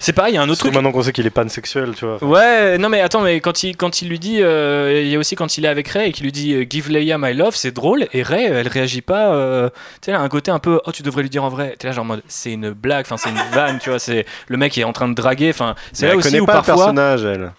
c'est 0.00 0.12
pareil, 0.12 0.32
il 0.32 0.36
y 0.36 0.38
a 0.38 0.42
un 0.42 0.44
autre 0.44 0.54
Surtout 0.56 0.68
truc. 0.68 0.74
maintenant 0.74 0.92
qu'on 0.92 1.02
sait 1.02 1.12
qu'il 1.12 1.26
est 1.26 1.30
pansexuel, 1.30 1.94
tu 1.96 2.04
vois. 2.06 2.22
Ouais, 2.22 2.78
non 2.78 2.88
mais 2.88 3.00
attends, 3.00 3.20
mais 3.22 3.40
quand 3.40 3.62
il, 3.62 3.76
quand 3.76 4.02
il 4.02 4.08
lui 4.08 4.18
dit, 4.18 4.42
euh, 4.42 5.00
il 5.02 5.08
y 5.08 5.16
a 5.16 5.18
aussi 5.18 5.34
quand 5.36 5.56
il 5.58 5.64
est 5.64 5.68
avec 5.68 5.88
Ray 5.88 6.08
et 6.10 6.12
qu'il 6.12 6.24
lui 6.24 6.32
dit 6.32 6.54
euh, 6.54 6.64
Give 6.68 6.90
Leia 6.90 7.18
my 7.18 7.34
love, 7.34 7.54
c'est 7.54 7.72
drôle, 7.72 8.06
et 8.12 8.22
Ray, 8.22 8.44
elle 8.44 8.68
réagit 8.68 9.02
pas, 9.02 9.32
euh, 9.34 9.68
tu 10.00 10.06
sais, 10.06 10.12
là, 10.12 10.20
un 10.20 10.28
côté 10.28 10.50
un 10.50 10.58
peu, 10.58 10.80
oh 10.86 10.92
tu 10.92 11.02
devrais 11.02 11.22
lui 11.22 11.30
dire 11.30 11.44
en 11.44 11.48
vrai, 11.48 11.74
t'es 11.78 11.86
là 11.88 11.92
genre 11.92 12.04
en 12.04 12.08
mode, 12.08 12.22
c'est 12.28 12.52
une 12.52 12.70
blague, 12.70 13.04
enfin 13.06 13.16
c'est 13.16 13.30
une 13.30 13.40
vanne, 13.52 13.78
tu 13.80 13.90
vois, 13.90 13.98
c'est 13.98 14.26
le 14.48 14.56
mec 14.56 14.72
qui 14.72 14.80
est 14.80 14.84
en 14.84 14.92
train 14.92 15.08
de 15.08 15.14
draguer, 15.14 15.50
enfin 15.50 15.74
c'est 15.92 16.06
là 16.06 16.12
elle 16.12 16.18
aussi 16.18 16.28
connaît 16.28 16.40
où 16.40 16.46
pas 16.46 16.54
parfois... 16.54 16.74
le 16.74 16.78
personnage 16.78 17.24
elle. 17.24 17.52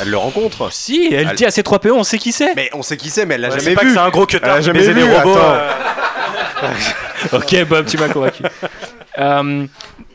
Elle 0.00 0.10
le 0.10 0.16
rencontre. 0.18 0.72
Si, 0.72 1.08
elle 1.12 1.34
dit 1.34 1.44
à 1.44 1.50
ses 1.50 1.64
3 1.64 1.80
PO, 1.80 1.96
on 1.96 2.04
sait 2.04 2.18
qui 2.18 2.30
c'est. 2.30 2.54
Mais 2.54 2.70
on 2.74 2.82
sait 2.82 2.96
qui 2.96 3.10
c'est, 3.10 3.26
mais 3.26 3.34
elle 3.34 3.40
l'a 3.40 3.48
Ouais, 3.48 3.54
jamais 3.58 3.70
c'est 3.70 3.74
pas 3.74 3.80
vu. 3.82 3.88
que 3.88 3.94
c'est 3.94 3.98
un 3.98 4.08
gros 4.10 4.24
cutard 4.24 4.50
Elle 4.52 4.56
a 4.58 4.60
jamais 4.60 4.82
vu. 4.82 4.94
des 4.94 5.02
robots, 5.02 5.36
ok, 7.32 7.64
Bob, 7.68 7.86
tu 7.86 7.98
m'as 7.98 8.08
convaincu. 8.08 8.42
Euh, 9.20 9.66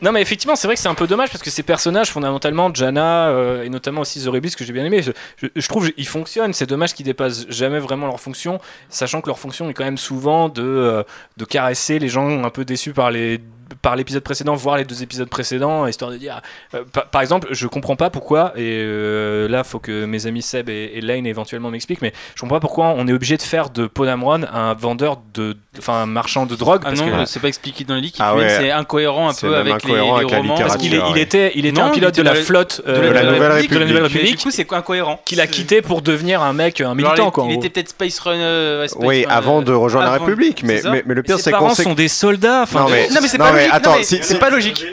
non, 0.02 0.12
mais 0.12 0.20
effectivement, 0.20 0.56
c'est 0.56 0.66
vrai 0.66 0.74
que 0.74 0.80
c'est 0.80 0.88
un 0.88 0.94
peu 0.94 1.06
dommage 1.06 1.30
parce 1.30 1.42
que 1.42 1.50
ces 1.50 1.62
personnages, 1.62 2.10
fondamentalement, 2.10 2.72
Jana 2.74 3.28
euh, 3.28 3.62
et 3.62 3.68
notamment 3.68 4.00
aussi 4.02 4.20
Zorebis, 4.20 4.54
que 4.56 4.64
j'ai 4.64 4.72
bien 4.72 4.84
aimé, 4.84 5.02
je 5.02 5.68
trouve 5.68 5.92
qu'ils 5.92 6.06
fonctionnent. 6.08 6.52
C'est 6.52 6.66
dommage 6.66 6.94
qu'ils 6.94 7.06
dépassent 7.06 7.46
jamais 7.48 7.78
vraiment 7.78 8.06
leur 8.06 8.20
fonction, 8.20 8.60
sachant 8.88 9.20
que 9.20 9.28
leur 9.28 9.38
fonction 9.38 9.70
est 9.70 9.74
quand 9.74 9.84
même 9.84 9.98
souvent 9.98 10.48
de, 10.48 10.62
euh, 10.62 11.02
de 11.36 11.44
caresser 11.44 11.98
les 11.98 12.08
gens 12.08 12.44
un 12.44 12.50
peu 12.50 12.64
déçus 12.64 12.92
par 12.92 13.10
les 13.10 13.40
par 13.82 13.96
l'épisode 13.96 14.22
précédent, 14.22 14.54
voire 14.54 14.76
les 14.76 14.84
deux 14.84 15.02
épisodes 15.02 15.28
précédents, 15.28 15.86
histoire 15.86 16.10
de 16.10 16.16
dire. 16.16 16.40
euh, 16.74 16.82
par, 16.92 17.06
par 17.06 17.20
exemple, 17.22 17.48
je 17.50 17.66
comprends 17.66 17.96
pas 17.96 18.10
pourquoi, 18.10 18.52
et 18.56 18.80
euh, 18.82 19.48
là, 19.48 19.64
faut 19.64 19.78
que 19.78 20.04
mes 20.04 20.26
amis 20.26 20.42
Seb 20.42 20.68
et, 20.68 20.92
et 20.94 21.00
Lane 21.00 21.26
éventuellement 21.26 21.70
m'expliquent, 21.70 22.02
mais 22.02 22.12
je 22.34 22.40
comprends 22.40 22.56
pas 22.56 22.60
pourquoi 22.60 22.94
on 22.96 23.06
est 23.08 23.12
obligé 23.12 23.36
de 23.36 23.42
faire 23.42 23.70
de 23.70 23.86
Podamron 23.86 24.42
un 24.52 24.74
vendeur 24.74 25.18
de. 25.34 25.56
Enfin, 25.78 25.94
un 26.02 26.06
marchand 26.06 26.46
de 26.46 26.54
drogue. 26.56 26.80
Ah 26.84 26.90
parce 26.90 27.00
non, 27.00 27.18
que- 27.20 27.24
c'est 27.26 27.40
pas 27.40 27.48
expliqué 27.48 27.84
dans 27.84 27.94
le 27.96 28.00
livre. 28.00 28.14
Ah 28.18 28.34
ouais. 28.34 28.48
C'est 28.48 28.70
incohérent 28.70 29.28
un 29.28 29.34
peu 29.34 29.50
même 29.50 29.60
avec 29.72 29.84
les, 29.84 29.92
les 29.94 29.98
avec 30.10 30.30
la 30.30 30.38
romans. 30.38 30.54
Parce 30.56 30.76
qu'il 30.78 30.94
il 30.94 31.18
était, 31.18 31.52
il 31.54 31.66
était 31.66 31.78
Non, 31.80 31.86
un 31.86 31.88
il 31.88 31.94
pilote 31.94 32.10
était 32.14 32.22
de 32.22 32.26
la 32.26 32.34
flotte 32.34 32.82
de 32.86 32.90
euh, 32.90 33.12
la, 33.12 33.22
la 33.22 33.30
de 33.30 33.34
Nouvelle 33.34 33.48
de 33.50 33.54
République. 33.54 33.70
la 33.72 33.78
Nouvelle 33.86 34.02
République. 34.04 34.12
République. 34.22 34.38
Du 34.38 34.44
coup, 34.44 34.50
c'est 34.50 34.72
incohérent. 34.72 35.20
qu'il 35.26 35.40
a 35.40 35.46
quitté 35.46 35.82
pour 35.82 36.00
devenir 36.02 36.40
un 36.42 36.52
mec, 36.54 36.80
un 36.80 36.94
militant. 36.94 37.30
Quoi, 37.30 37.46
il, 37.50 37.56
était 37.56 37.68
peut-être 37.68 37.90
Space 37.90 38.18
Runner. 38.20 38.86
Oui, 39.00 39.26
avant 39.28 39.60
de 39.60 39.72
rejoindre 39.72 40.06
la 40.06 40.12
République, 40.18 40.62
mais, 40.62 40.80
le 41.04 41.22
pire 41.22 41.36
Ses 41.36 41.42
c'est 41.44 41.50
parents 41.50 41.68
qu'on 41.68 41.74
sait 41.74 41.82
sont 41.82 41.94
des 41.94 42.08
soldats. 42.08 42.62
Enfin, 42.62 42.80
Non, 42.80 42.88
mais- 42.90 43.08
c'est 43.28 43.38
pas 43.38 43.52
mais 43.52 43.55
logique. 43.56 43.74
attends, 43.74 43.96
c'est 44.02 44.38
pas 44.38 44.50
logique. 44.50 44.84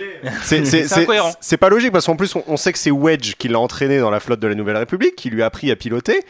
C'est- 0.43 0.63
C'est 0.63 0.65
C'est 0.65 0.87
c'est- 0.87 1.01
incohérent. 1.01 1.33
c'est 1.41 1.57
pas 1.57 1.69
logique 1.69 1.91
parce 1.91 2.05
qu'en 2.05 2.15
plus 2.15 2.33
on, 2.35 2.43
on 2.47 2.55
sait 2.57 2.71
que 2.71 2.79
c'est 2.79 2.91
Wedge 2.91 3.33
qui 3.37 3.47
l'a 3.49 3.59
entraîné 3.59 3.99
dans 3.99 4.09
la 4.09 4.19
flotte 4.21 4.39
de 4.39 4.47
la 4.47 4.55
Nouvelle 4.55 4.77
République, 4.77 5.15
qui 5.15 5.29
lui 5.29 5.43
a 5.43 5.47
appris 5.47 5.69
à 5.71 5.75
piloter. 5.75 6.21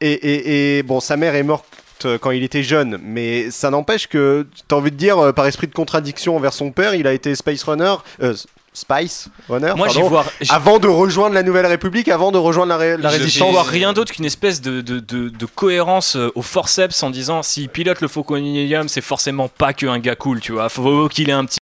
Et, 0.00 0.12
et- 0.12 0.78
et, 0.78 0.82
bon, 0.82 1.00
sa 1.00 1.16
mère 1.16 1.34
est 1.34 1.42
morte 1.42 1.66
euh, 2.04 2.18
quand 2.18 2.30
il 2.32 2.42
était 2.42 2.62
jeune, 2.62 2.98
mais 3.02 3.50
ça 3.50 3.70
n'empêche 3.70 4.08
que 4.08 4.46
t'as 4.68 4.76
envie 4.76 4.90
de 4.90 4.96
dire 4.96 5.18
euh, 5.18 5.32
par 5.32 5.46
esprit 5.46 5.66
de 5.68 5.72
contradiction 5.74 6.36
envers 6.36 6.52
son 6.52 6.70
père, 6.72 6.94
il 6.94 7.06
a 7.06 7.12
été 7.12 7.34
Space 7.34 7.62
Runner. 7.64 7.94
euh, 8.22 8.34
Spice 8.76 9.28
Runner, 9.48 9.72
Moi, 9.76 9.86
pardon, 9.86 10.08
vois, 10.08 10.24
avant 10.48 10.80
de 10.80 10.88
rejoindre 10.88 11.34
la 11.36 11.44
Nouvelle 11.44 11.66
République, 11.66 12.08
avant 12.08 12.32
de 12.32 12.38
rejoindre 12.38 12.70
la, 12.70 12.76
ré- 12.76 12.96
la 12.96 13.08
Je 13.10 13.18
résistance. 13.18 13.52
vois 13.52 13.62
rien 13.62 13.92
d'autre 13.92 14.12
qu'une 14.12 14.24
espèce 14.24 14.60
de, 14.60 14.80
de, 14.80 14.98
de- 14.98 15.28
de 15.28 15.46
cohérence 15.46 16.16
euh, 16.16 16.32
au 16.34 16.42
forceps 16.42 17.00
en 17.04 17.10
disant 17.10 17.44
s'il 17.44 17.68
pilote 17.68 18.00
le 18.00 18.08
Faucon 18.08 18.34
Millennium, 18.34 18.88
c'est 18.88 19.00
forcément 19.00 19.46
pas 19.46 19.72
que 19.74 19.86
un 19.86 20.00
gars 20.00 20.16
cool, 20.16 20.40
tu 20.40 20.50
vois. 20.52 20.68
Faut 20.68 21.08
qu'il 21.08 21.28
ait 21.30 21.32
un 21.32 21.44
petit. 21.44 21.58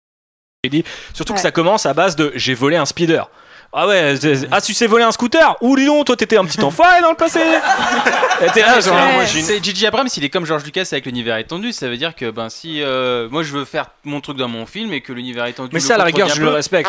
Surtout 1.12 1.34
que 1.34 1.40
ça 1.40 1.50
commence 1.50 1.86
à 1.86 1.92
base 1.92 2.14
de 2.14 2.30
j'ai 2.36 2.54
volé 2.54 2.76
un 2.76 2.86
speeder. 2.86 3.28
Ah 3.72 3.88
ouais, 3.88 4.14
ah 4.52 4.60
tu 4.60 4.74
sais 4.74 4.86
voler 4.86 5.02
un 5.02 5.10
scooter? 5.10 5.56
Ou 5.60 5.74
donc, 5.74 6.04
toi 6.06 6.14
t'étais 6.14 6.36
un 6.36 6.44
petit 6.44 6.62
enfoiré 6.62 7.00
dans 7.00 7.10
le 7.10 7.16
passé 7.16 7.40
c'est 8.54 9.64
J.J. 9.64 9.86
Abrams, 9.86 10.06
il 10.16 10.24
est 10.24 10.28
comme 10.28 10.46
George 10.46 10.62
Lucas 10.64 10.86
avec 10.92 11.06
l'univers 11.06 11.36
étendu. 11.38 11.72
Ça 11.72 11.88
veut 11.88 11.96
dire 11.96 12.14
que 12.14 12.30
ben 12.30 12.48
si 12.48 12.80
euh, 12.80 13.28
moi 13.28 13.42
je 13.42 13.50
veux 13.52 13.64
faire 13.64 13.86
mon 14.04 14.20
truc 14.20 14.36
dans 14.36 14.46
mon 14.46 14.64
film 14.64 14.92
et 14.92 15.00
que 15.00 15.12
l'univers 15.12 15.46
étendu. 15.46 15.70
Mais 15.72 15.80
ça, 15.80 15.94
à 15.94 15.98
la 15.98 16.04
rigueur, 16.04 16.28
je 16.28 16.40
le 16.40 16.50
respecte. 16.50 16.88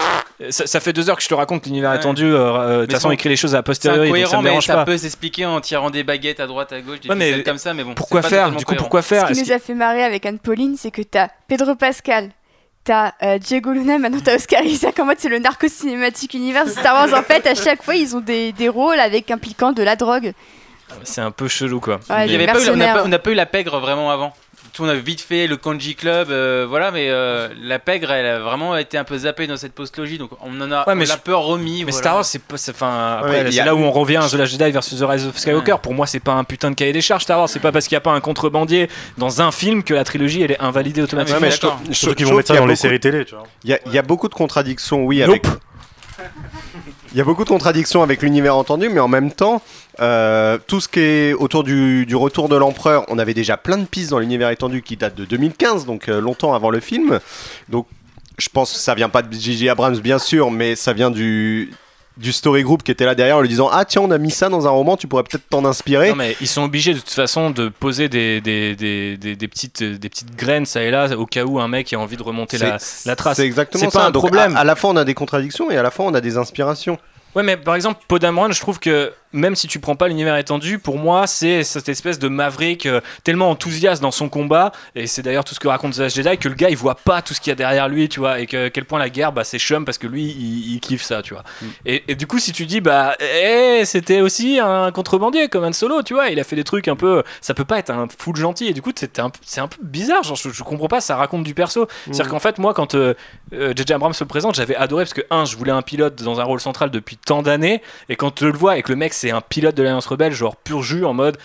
Ça, 0.52 0.68
ça 0.68 0.80
fait 0.80 0.94
deux 0.94 1.10
heures 1.10 1.18
que 1.18 1.24
je 1.24 1.30
te 1.30 1.34
raconte 1.34 1.66
l'univers 1.66 1.90
Ouais. 1.92 1.98
étendu. 1.98 2.26
euh, 2.26 2.38
euh, 2.38 2.76
De 2.76 2.82
toute 2.82 2.90
Mais 2.90 2.94
façon, 2.96 3.10
écrit 3.10 3.30
les 3.30 3.38
choses 3.38 3.56
à 3.56 3.64
posteriori, 3.64 4.10
donc 4.10 4.28
ça 4.28 4.38
me 4.38 4.44
mais 4.44 4.50
dérange 4.50 4.66
ça 4.68 4.76
pas. 4.76 4.86
peut 4.86 4.98
s'expliquer 5.00 5.48
en 5.48 5.60
tirant 5.62 5.90
des 5.90 6.04
baguettes 6.04 6.40
à 6.42 6.46
droite 6.46 6.74
à 6.74 6.82
gauche, 6.82 7.00
des 7.00 7.10
Ouais, 7.10 7.16
mais 7.16 7.42
comme 7.42 7.58
ça. 7.58 7.74
Mais 7.74 7.84
bon, 7.84 7.96
Pourquoi 7.96 8.22
faire? 8.22 8.52
Du 8.52 8.58
coup, 8.58 8.64
cohérent. 8.66 8.84
pourquoi 8.84 9.02
faire? 9.02 9.30
Ce 9.30 9.34
qui 9.34 9.42
nous 9.42 9.52
a 9.52 9.58
fait 9.58 9.74
marrer 9.74 10.04
avec 10.04 10.26
Anne-Pauline, 10.28 10.76
c'est 10.78 10.92
que 10.92 11.02
t'as 11.02 11.30
Pedro 11.48 11.74
Pascal, 11.76 12.30
t'as 12.84 13.14
euh, 13.24 13.38
Diego 13.38 13.72
Luna, 13.72 13.98
maintenant 14.00 14.20
t'as 14.24 14.36
Oscar 14.36 14.64
Isaac. 14.64 15.00
En 15.00 15.06
mode, 15.06 15.18
c'est 15.20 15.30
le 15.30 15.40
narco 15.40 15.68
cinématique 15.68 16.34
univers 16.34 16.66
de 16.66 16.70
Star 16.72 16.94
Wars. 16.96 17.18
En 17.20 17.24
fait, 17.24 17.46
à 17.48 17.56
chaque 17.56 17.82
fois, 17.84 17.96
ils 17.96 18.16
ont 18.16 18.20
des, 18.22 18.52
des 18.52 18.70
rôles 18.70 19.00
avec 19.00 19.32
impliquant 19.32 19.72
de 19.72 19.84
la 19.84 19.96
drogue. 19.96 20.34
C'est 21.04 21.22
un 21.22 21.32
peu 21.32 21.48
chelou, 21.48 21.80
quoi. 21.80 22.00
Ouais, 22.10 22.26
Il 22.28 22.34
y 22.34 22.38
des 22.38 22.44
avait 22.44 22.46
pas 22.46 22.60
eu- 22.60 22.70
on 22.70 22.76
n'a 22.76 22.76
mercenaires. 22.76 22.96
pas, 22.96 23.04
on 23.06 23.08
n'a 23.08 23.20
pas 23.20 23.32
eu 23.32 23.36
la 23.36 23.46
pègre 23.46 23.80
vraiment 23.80 24.12
avant. 24.12 24.34
Tout, 24.74 24.84
on 24.86 24.90
a 24.90 24.96
vite 24.96 25.22
fait 25.22 25.46
le 25.46 25.56
Kanji 25.56 25.94
Club, 25.96 26.32
euh, 26.32 26.66
voilà, 26.68 26.90
mais 26.90 27.08
euh, 27.10 27.48
la 27.62 27.78
pègre, 27.78 28.10
elle 28.12 28.26
a 28.26 28.40
vraiment 28.40 28.76
été 28.76 28.98
un 28.98 29.04
peu 29.04 29.16
zappée 29.20 29.46
dans 29.46 29.56
cette 29.56 29.74
post-logie, 29.74 30.18
donc 30.18 30.32
on 30.42 30.60
en 30.62 30.72
a, 30.72 30.80
Ouais, 30.88 30.96
mais 30.96 31.06
on 31.06 31.10
l'a 31.10 31.14
je- 31.16 31.20
peu 31.22 31.36
remis. 31.36 31.86
Mais 31.86 31.92
voilà. 31.92 31.98
Star 32.00 32.16
Wars, 32.16 32.26
c'est 32.26 32.42
Enfin, 32.72 33.22
Ouais, 33.24 33.60
a- 33.60 33.66
là 33.66 33.76
où 33.76 33.80
on 33.80 33.92
revient 33.92 34.18
à 34.18 34.28
The 34.28 34.34
Last 34.34 34.52
Jedi 34.54 34.72
versus 34.72 35.00
The 35.00 35.04
Rise 35.08 35.28
of 35.28 35.38
Skywalker. 35.38 35.76
Pour 35.82 35.94
moi, 35.94 36.08
c'est 36.08 36.20
pas 36.20 36.34
un 36.34 36.44
putain 36.44 36.72
de 36.72 36.76
cahier 36.76 36.92
des 36.92 37.02
charges, 37.02 37.22
Star 37.24 37.38
Wars. 37.38 37.50
C'est 37.50 37.60
pas 37.60 37.72
parce 37.72 37.88
qu'il 37.88 37.96
n'y 37.96 38.00
a 38.00 38.02
pas 38.02 38.14
un 38.14 38.20
contrebandier 38.20 38.90
dans 39.20 39.42
un 39.44 39.52
film 39.52 39.84
que 39.84 39.94
la 39.94 40.04
trilogie 40.04 40.42
elle 40.42 40.52
est 40.52 40.60
invalidée 40.62 41.04
automatiquement. 41.04 41.40
Ouais, 41.40 41.48
mais 41.48 41.52
je 41.52 41.92
je 41.92 41.94
Surtout 41.94 42.16
qu'ils 42.16 42.26
trouve 42.26 42.32
vont 42.34 42.38
mettre 42.38 42.48
ça 42.54 42.56
dans 42.60 42.66
les 42.66 42.76
séries 42.76 43.00
télé, 43.00 43.26
tu 43.26 43.36
vois. 43.36 43.44
Il 43.64 43.70
y, 43.70 43.74
a- 43.74 43.80
il 43.86 43.94
y 43.94 43.98
a 44.00 44.02
beaucoup 44.02 44.28
de 44.28 44.34
contradictions, 44.34 45.04
oui, 45.06 45.22
avec. 45.22 45.44
Il 47.14 47.18
y 47.18 47.22
a 47.22 47.24
beaucoup 47.24 47.44
de 47.44 47.50
contradictions 47.50 48.02
avec 48.02 48.24
l'univers 48.24 48.56
entendu, 48.56 48.90
mais 48.90 49.00
en 49.00 49.08
même 49.08 49.32
temps, 49.32 49.62
euh, 50.00 50.58
tout 50.68 50.80
ce 50.82 50.88
qui 50.88 51.00
est 51.00 51.34
autour 51.34 51.64
du, 51.64 52.06
du 52.06 52.16
retour 52.16 52.50
de 52.50 52.56
l'empereur, 52.56 53.06
on 53.10 53.20
avait 53.20 53.34
déjà 53.34 53.58
plein 53.58 53.78
de 53.78 53.86
pistes 53.86 54.10
dans 54.12 54.20
l'univers 54.20 54.50
étendu 54.50 54.82
qui 54.82 54.98
datent 54.98 55.16
de 55.16 55.26
2015, 55.26 55.86
donc 55.86 56.10
euh, 56.10 56.20
longtemps 56.20 56.54
avant 56.54 56.70
le 56.70 56.80
film. 56.80 57.20
Donc, 57.70 57.88
je 58.40 58.50
pense 58.50 58.74
que 58.74 58.80
ça 58.80 58.96
vient 58.96 59.10
pas 59.10 59.22
de 59.22 59.32
J.J. 59.34 59.70
Abrams, 59.70 59.98
bien 60.00 60.18
sûr, 60.20 60.50
mais 60.52 60.76
ça 60.76 60.94
vient 60.94 61.12
du 61.12 61.72
du 62.16 62.32
story 62.32 62.62
group 62.62 62.84
qui 62.84 62.92
était 62.92 63.06
là 63.06 63.16
derrière 63.16 63.38
en 63.38 63.42
lui 63.42 63.50
disant 63.50 63.70
ah 63.72 63.86
tiens 63.86 64.04
on 64.04 64.12
a 64.12 64.20
mis 64.20 64.30
ça 64.30 64.48
dans 64.48 64.68
un 64.68 64.70
roman 64.70 64.98
tu 64.98 65.08
pourrais 65.08 65.24
peut-être 65.24 65.50
t'en 65.50 65.66
inspirer 65.66 66.10
Non, 66.10 66.16
mais 66.16 66.38
ils 66.42 66.48
sont 66.48 66.62
obligés 66.62 66.94
de 66.94 67.00
toute 67.00 67.10
façon 67.10 67.50
de 67.50 67.70
poser 67.70 68.08
des, 68.08 68.40
des, 68.40 68.76
des, 68.76 69.18
des, 69.18 69.36
des 69.36 69.48
petites, 69.48 69.82
des 69.82 70.10
petites 70.10 70.36
graines 70.36 70.68
ça 70.68 70.84
et 70.84 70.92
là 70.92 71.08
au 71.18 71.26
cas 71.26 71.44
où 71.44 71.60
un 71.60 71.68
mec 71.68 71.92
a 71.92 71.98
envie 71.98 72.16
de 72.16 72.22
remonter 72.22 72.60
la, 72.60 72.78
la 73.08 73.16
trace. 73.16 73.38
c'est 73.38 73.46
exactement 73.48 73.84
C'est 73.84 73.90
ça 73.90 74.00
pas 74.00 74.06
un 74.06 74.12
Donc, 74.12 74.22
problème. 74.26 74.56
à, 74.56 74.60
à 74.60 74.64
la 74.64 74.76
fois 74.76 74.92
on 74.92 74.96
a 74.96 75.04
des 75.06 75.16
contradictions 75.16 75.72
et 75.72 75.78
à 75.78 75.82
la 75.82 75.90
fois 75.90 76.06
on 76.06 76.14
a 76.14 76.22
des 76.22 76.38
inspirations 76.38 77.00
Ouais, 77.36 77.42
mais 77.42 77.58
par 77.58 77.74
exemple, 77.74 78.00
Podamron, 78.08 78.52
je 78.52 78.60
trouve 78.62 78.80
que 78.80 79.12
même 79.34 79.56
si 79.56 79.68
tu 79.68 79.80
prends 79.80 79.96
pas 79.96 80.08
l'univers 80.08 80.38
étendu, 80.38 80.80
pour 80.80 80.98
moi, 80.98 81.28
c'est 81.28 81.64
cette 81.64 81.90
espèce 81.90 82.20
de 82.20 82.28
maverick 82.28 82.86
euh, 82.86 83.02
tellement 83.24 83.50
enthousiaste 83.50 84.02
dans 84.02 84.12
son 84.12 84.30
combat, 84.30 84.72
et 84.96 85.08
c'est 85.08 85.22
d'ailleurs 85.22 85.44
tout 85.44 85.56
ce 85.56 85.60
que 85.60 85.68
raconte 85.68 85.94
The 85.94 86.00
Last 86.00 86.16
Jedi, 86.16 86.38
que 86.38 86.50
le 86.50 86.56
gars 86.56 86.70
il 86.70 86.78
voit 86.78 86.96
pas 86.96 87.22
tout 87.22 87.34
ce 87.34 87.42
qu'il 87.42 87.50
y 87.50 87.54
a 87.54 87.56
derrière 87.56 87.90
lui, 87.90 88.10
tu 88.10 88.20
vois, 88.20 88.40
et 88.40 88.48
que 88.48 88.68
à 88.68 88.70
quel 88.70 88.86
point 88.86 89.00
la 89.00 89.10
guerre, 89.10 89.32
bah, 89.32 89.44
c'est 89.44 89.60
chum 89.60 89.86
parce 89.86 89.98
que 89.98 90.08
lui 90.08 90.24
il, 90.24 90.74
il 90.76 90.80
kiffe 90.80 91.04
ça, 91.04 91.22
tu 91.22 91.34
vois. 91.34 91.44
Et, 91.86 92.04
et 92.08 92.16
du 92.16 92.28
coup, 92.28 92.40
si 92.40 92.52
tu 92.52 92.66
dis, 92.66 92.82
bah, 92.82 93.16
eh, 93.20 93.84
c'était 93.86 94.22
aussi 94.22 94.60
un 94.60 94.92
contrebandier 94.92 95.48
comme 95.50 95.64
un 95.64 95.74
solo, 95.74 96.04
tu 96.04 96.14
vois, 96.14 96.30
il 96.30 96.40
a 96.40 96.44
fait 96.44 96.56
des 96.56 96.64
trucs 96.64 96.88
un 96.88 96.96
peu. 96.96 97.24
Ça 97.42 97.54
peut 97.54 97.66
pas 97.66 97.80
être 97.80 97.90
un 97.90 98.08
full 98.18 98.36
gentil, 98.36 98.68
et 98.68 98.74
du 98.74 98.82
coup, 98.82 98.92
c'est 98.96 99.20
un, 99.20 99.32
un 99.58 99.68
peu 99.68 99.78
bizarre, 99.82 100.24
genre, 100.24 100.38
je, 100.38 100.50
je 100.50 100.64
comprends 100.64 100.88
pas, 100.88 101.02
ça 101.02 101.16
raconte 101.16 101.44
du 101.44 101.54
perso. 101.54 101.88
C'est-à-dire 102.06 102.30
qu'en 102.30 102.40
fait, 102.40 102.58
moi, 102.58 102.74
quand 102.74 102.96
euh, 102.96 103.14
euh, 103.54 103.74
J.J. 103.76 103.94
Abrams 103.94 104.14
se 104.14 104.24
présente, 104.24 104.56
j'avais 104.56 104.76
adoré 104.76 105.04
parce 105.04 105.14
que, 105.14 105.22
un, 105.30 105.46
je 105.46 105.58
voulais 105.58 105.72
un 105.72 105.82
pilote 105.82 106.22
dans 106.22 106.40
un 106.40 106.44
rôle 106.44 106.60
central 106.60 106.92
depuis 106.92 107.18
tant 107.18 107.42
d'années, 107.42 107.82
et 108.10 108.16
quand 108.16 108.32
tu 108.32 108.46
le 108.46 108.58
vois 108.58 108.78
et 108.78 108.84
que 108.84 108.92
le 108.92 108.98
mec 108.98 109.14
c'est 109.24 109.32
un 109.32 109.40
pilote 109.40 109.74
de 109.76 109.84
l'Alliance 109.84 110.06
Rebelle, 110.08 110.34
genre 110.34 110.58
pur 110.58 110.84
jus 110.84 111.06
en 111.06 111.14
mode. 111.14 111.38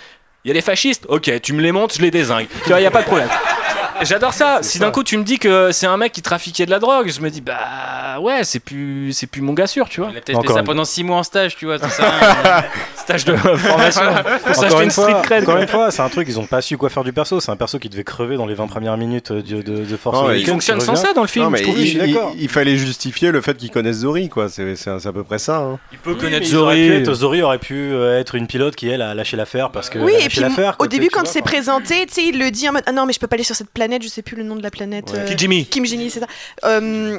Il 0.44 0.48
y 0.48 0.50
a 0.50 0.54
des 0.54 0.62
fascistes, 0.62 1.06
ok, 1.08 1.40
tu 1.40 1.52
me 1.52 1.62
les 1.62 1.70
montes, 1.70 1.94
je 1.94 2.02
les 2.02 2.10
désingue. 2.10 2.48
Tu 2.64 2.70
vois, 2.70 2.80
il 2.80 2.82
y 2.82 2.86
a 2.86 2.90
pas 2.90 3.02
de 3.02 3.06
problème. 3.06 3.28
J'adore 4.02 4.32
ça. 4.32 4.58
Si 4.62 4.78
d'un 4.78 4.90
coup 4.90 5.02
tu 5.02 5.16
me 5.18 5.22
dis 5.24 5.38
que 5.38 5.72
c'est 5.72 5.86
un 5.86 5.96
mec 5.96 6.12
qui 6.12 6.22
trafiquait 6.22 6.66
de 6.66 6.70
la 6.70 6.78
drogue, 6.78 7.10
je 7.10 7.20
me 7.20 7.30
dis 7.30 7.40
bah 7.40 8.18
ouais, 8.20 8.44
c'est 8.44 8.60
plus 8.60 9.12
c'est 9.12 9.26
plus 9.26 9.40
mon 9.42 9.52
gars 9.52 9.66
sûr, 9.66 9.88
tu 9.88 10.00
vois. 10.00 10.10
Il 10.12 10.18
a 10.18 10.20
peut-être 10.20 10.42
fait 10.46 10.52
ça 10.52 10.62
pendant 10.62 10.84
6 10.84 11.04
mois 11.04 11.16
en 11.18 11.22
stage, 11.22 11.56
tu 11.56 11.66
vois. 11.66 11.78
ça. 11.78 11.88
Stage 12.96 13.24
de 13.24 13.34
formation 13.36 14.02
pour 14.44 14.64
Encore 14.64 14.80
une 14.82 14.90
fois, 14.90 15.04
street 15.08 15.22
cred. 15.22 15.42
encore 15.44 15.56
une 15.56 15.68
fois, 15.68 15.90
c'est 15.90 16.02
un 16.02 16.08
truc, 16.10 16.28
ils 16.28 16.38
ont 16.38 16.44
pas 16.46 16.60
su 16.60 16.76
quoi 16.76 16.90
faire 16.90 17.04
du 17.04 17.12
perso. 17.14 17.40
C'est 17.40 17.50
un 17.50 17.56
perso 17.56 17.78
qui 17.78 17.88
devait 17.88 18.04
crever 18.04 18.36
dans 18.36 18.44
les 18.44 18.52
20 18.54 18.66
premières 18.66 18.98
minutes 18.98 19.32
de, 19.32 19.40
de, 19.62 19.84
de 19.84 19.96
Force 19.96 20.20
Non, 20.20 20.30
il 20.32 20.46
fonctionne 20.46 20.80
sans 20.80 20.94
ça 20.94 21.14
dans 21.14 21.22
le 21.22 21.26
film, 21.28 21.46
Non, 21.46 21.50
mais 21.50 21.58
je 21.58 21.62
trouve. 21.64 21.78
il- 21.78 21.82
Il, 21.82 21.86
je 21.86 21.98
suis 22.04 22.12
d'accord. 22.12 22.32
il- 22.34 22.42
il 22.42 22.48
fallait 22.50 22.76
justifier 22.76 23.30
le 23.30 23.40
fait 23.40 23.56
qu'il 23.56 23.70
connaisse 23.70 23.96
Zori, 23.98 24.28
quoi. 24.28 24.48
C'est 24.50 24.76
c'est- 24.76 24.98
c'est 24.98 25.08
à 25.08 25.12
peu 25.12 25.24
près 25.24 25.38
ça. 25.38 25.56
hein. 25.56 25.78
Il 25.92 25.98
peut 25.98 26.12
Oui, 26.12 26.18
connaître 26.18 26.46
Zori. 26.46 26.86
pu 26.88 26.94
être- 26.96 27.14
Zori 27.14 27.40
aurait 27.42 27.58
pu 27.58 27.74
euh, 27.92 28.20
être 28.20 28.34
une 28.34 28.46
pilote 28.46 28.76
qui 28.76 28.88
elle 28.90 29.00
a 29.00 29.14
lâché 29.14 29.38
l'affaire 29.38 29.70
parce 29.70 29.88
que 29.88 29.98
Oui, 29.98 30.12
et 30.20 30.28
puis 30.28 30.42
au 30.78 30.86
début, 30.86 31.08
quand 31.08 31.26
c'est 31.26 31.40
présenté, 31.42 32.04
tu 32.06 32.12
sais, 32.14 32.24
il 32.26 32.38
le 32.38 32.50
dit 32.50 32.68
en 32.68 32.72
mode 32.72 32.82
Ah 32.86 32.92
non, 32.92 33.06
mais 33.06 33.14
je 33.14 33.18
peux 33.20 33.26
pas 33.26 33.36
aller 33.36 33.42
sur 33.44 33.56
cette 33.56 33.70
planète, 33.70 33.87
je 34.02 34.08
sais 34.08 34.22
plus 34.22 34.36
le 34.36 34.42
nom 34.44 34.56
de 34.56 34.62
la 34.62 34.70
planète. 34.70 35.10
Ouais. 35.12 35.24
Kijimi. 35.24 35.66
Kim 35.66 35.84
Jini, 35.86 36.10
c'est 36.10 36.20
ça. 36.20 36.26
Euh, 36.64 37.18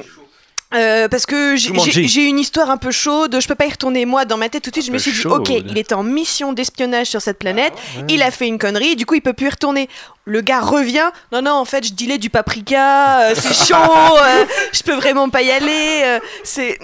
euh, 0.72 1.08
parce 1.08 1.26
que 1.26 1.56
j'ai- 1.56 2.28
une 2.28 2.38
histoire 2.38 2.70
un 2.70 2.76
peu 2.76 2.92
chaude, 2.92 3.36
je 3.40 3.48
peux 3.48 3.56
pas 3.56 3.66
y 3.66 3.70
retourner 3.70 4.06
moi 4.06 4.24
dans 4.24 4.36
ma 4.36 4.48
tête 4.48 4.62
tout 4.62 4.70
de 4.70 4.74
suite. 4.76 4.86
Je 4.86 4.92
me 4.92 4.98
suis 4.98 5.10
dit, 5.10 5.16
chaude. 5.18 5.40
ok, 5.40 5.48
il 5.68 5.76
était 5.76 5.94
en 5.94 6.04
mission 6.04 6.52
d'espionnage 6.52 7.08
sur 7.08 7.20
cette 7.20 7.40
planète, 7.40 7.72
il 8.08 8.22
a 8.22 8.30
fait 8.30 8.46
une 8.46 8.58
connerie, 8.58 8.94
du 8.94 9.04
coup 9.04 9.14
il 9.16 9.20
peut 9.20 9.32
plus 9.32 9.46
y 9.46 9.50
retourner. 9.50 9.88
Le 10.26 10.42
gars 10.42 10.60
revient, 10.60 11.10
non, 11.32 11.42
non, 11.42 11.54
en 11.54 11.64
fait 11.64 11.84
je 11.84 11.92
dealais 11.92 12.18
du 12.18 12.30
paprika, 12.30 13.30
euh, 13.30 13.34
c'est 13.34 13.52
chaud, 13.74 13.74
euh, 13.74 14.44
je 14.72 14.82
peux 14.84 14.94
vraiment 14.94 15.28
pas 15.28 15.42
y 15.42 15.50
aller. 15.50 16.02
euh, 16.04 16.20
c'est, 16.44 16.78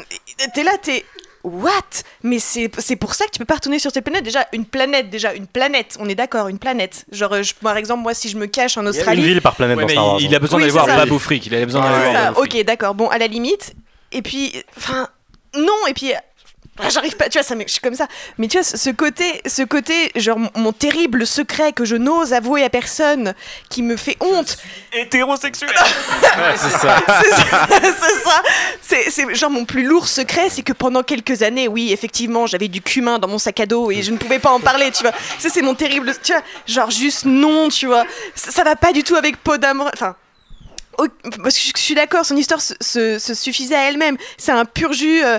t'es 0.53 0.65
là, 0.65 0.73
t'es. 0.83 1.05
What? 1.49 2.03
Mais 2.25 2.41
c'est 2.41 2.69
c'est 2.79 2.97
pour 2.97 3.15
ça 3.15 3.25
que 3.27 3.31
tu 3.31 3.39
peux 3.39 3.45
pas 3.45 3.55
retourner 3.55 3.79
sur 3.79 3.93
cette 3.93 4.03
planète. 4.03 4.25
Déjà, 4.25 4.49
une 4.53 4.65
planète, 4.65 5.11
déjà, 5.11 5.33
une 5.33 5.47
planète, 5.47 5.97
on 6.01 6.09
est 6.09 6.17
d'accord, 6.17 6.49
une 6.49 6.59
planète. 6.59 7.05
Genre, 7.13 7.33
euh, 7.33 7.43
je- 7.45 7.55
par 7.55 7.77
exemple, 7.77 8.03
moi, 8.03 8.15
si 8.15 8.29
je 8.29 8.37
me 8.37 8.47
cache 8.47 8.77
en 8.77 8.81
Il 8.83 8.85
y 8.85 8.89
a 8.89 8.91
Australie. 8.91 9.21
une 9.23 9.29
ville 9.29 9.41
par 9.41 9.55
planète 9.55 9.77
Ouais, 9.77 9.85
dans 9.85 9.89
Star 9.89 10.07
Wars. 10.07 10.17
il, 10.21 10.27
il 10.27 10.35
a 10.35 10.39
besoin 10.41 10.57
Oui, 10.59 10.63
d'aller 10.65 10.73
voir. 10.73 10.87
Babou 10.87 11.19
Frick. 11.21 11.47
Il 11.47 11.55
a 11.55 11.65
besoin 11.65 11.83
d'aller 11.89 12.11
voir. 12.11 12.39
Ok, 12.39 12.61
d'accord. 12.65 12.95
Bon, 12.97 13.09
à 13.09 13.19
la 13.19 13.29
limite. 13.29 13.75
Et 14.11 14.23
puis, 14.23 14.53
enfin, 14.77 15.09
non. 15.57 15.87
Et 15.89 15.95
puis, 15.95 16.13
j'arrive 16.91 17.17
pas. 17.17 17.29
Tu 17.29 17.39
vois, 17.39 17.43
ça, 17.43 17.55
je 17.59 17.71
suis 17.73 17.81
comme 17.81 17.95
ça. 17.95 18.07
Mais 18.39 18.49
tu 18.49 18.57
vois, 18.59 18.65
ce 18.65 18.91
côté, 18.91 19.41
ce 19.47 19.63
côté, 19.63 20.11
genre 20.17 20.39
mon, 20.55 20.73
terrible 20.73 21.27
secret 21.27 21.73
que 21.73 21.85
je 21.85 21.97
n'ose 21.97 22.33
avouer 22.33 22.63
à 22.65 22.71
personne, 22.71 23.35
qui 23.71 23.83
me 23.83 23.97
fait 23.97 24.17
honte. 24.21 24.59
Hétérosexuel. 24.93 25.71
c'est 26.57 26.71
ça. 26.71 26.97
c'est 27.23 27.31
ça. 27.31 27.69
c'est 28.83 29.03
ça. 29.03 29.11
C'est- 29.11 29.35
genre 29.35 29.51
mon 29.51 29.65
plus 29.65 29.85
lourd 29.85 30.09
secret, 30.09 30.49
c'est 30.51 30.63
que 30.63 30.73
pendant 30.73 31.03
quelques 31.03 31.43
années, 31.43 31.69
oui, 31.69 31.93
effectivement, 31.93 32.47
j'avais 32.47 32.69
du 32.69 32.81
cumin 32.83 33.19
dans 33.19 33.29
mon 33.29 33.39
sac 33.39 33.61
à 33.61 33.67
dos 33.67 33.91
et 33.91 34.03
je 34.03 34.11
ne 34.11 34.17
pouvais 34.17 34.39
pas 34.39 34.51
en 34.51 34.61
parler, 34.61 34.91
tu 34.91 35.03
vois. 35.03 35.13
Ça, 35.39 35.49
c'est 35.49 35.63
mon 35.63 35.75
terrible. 35.75 36.13
Tu 36.23 36.33
vois, 36.33 36.43
genre 36.67 36.91
juste 36.91 37.25
non, 37.25 37.69
tu 37.69 37.87
vois. 37.87 38.05
Ça, 38.35 38.51
ça 38.51 38.65
va 38.65 38.77
pas 38.77 38.93
du 38.93 39.03
tout 39.03 39.17
avec 39.17 39.37
Podamron. 39.39 39.89
Enfin. 39.93 40.17
au- 40.99 41.07
Parce 41.43 41.57
que 41.57 41.61
je 41.65 41.71
je 41.77 41.81
suis 41.83 41.95
d'accord, 41.95 42.25
son 42.25 42.37
histoire 42.37 42.61
se, 42.61 42.75
se- 42.81 43.19
se 43.19 43.35
suffisait 43.35 43.75
à 43.77 43.89
elle-même. 43.89 44.17
C'est 44.39 44.53
un 44.53 44.65
pur 44.65 44.93
jus, 44.93 45.23
euh, 45.25 45.39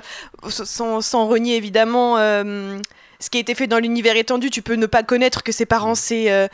sans, 0.49 1.01
sans 1.01 1.27
renier 1.27 1.55
évidemment 1.55 2.17
euh, 2.17 2.79
ce 3.19 3.29
qui 3.29 3.37
a 3.37 3.41
été 3.41 3.55
fait 3.55 3.67
dans 3.67 3.79
l'univers 3.79 4.15
étendu. 4.15 4.49
Tu 4.49 4.61
peux 4.61 4.75
ne 4.75 4.85
pas 4.85 5.03
connaître 5.03 5.43
que 5.43 5.51
ses 5.51 5.65
parents 5.65 5.95
c'est 5.95 6.31
euh, 6.31 6.47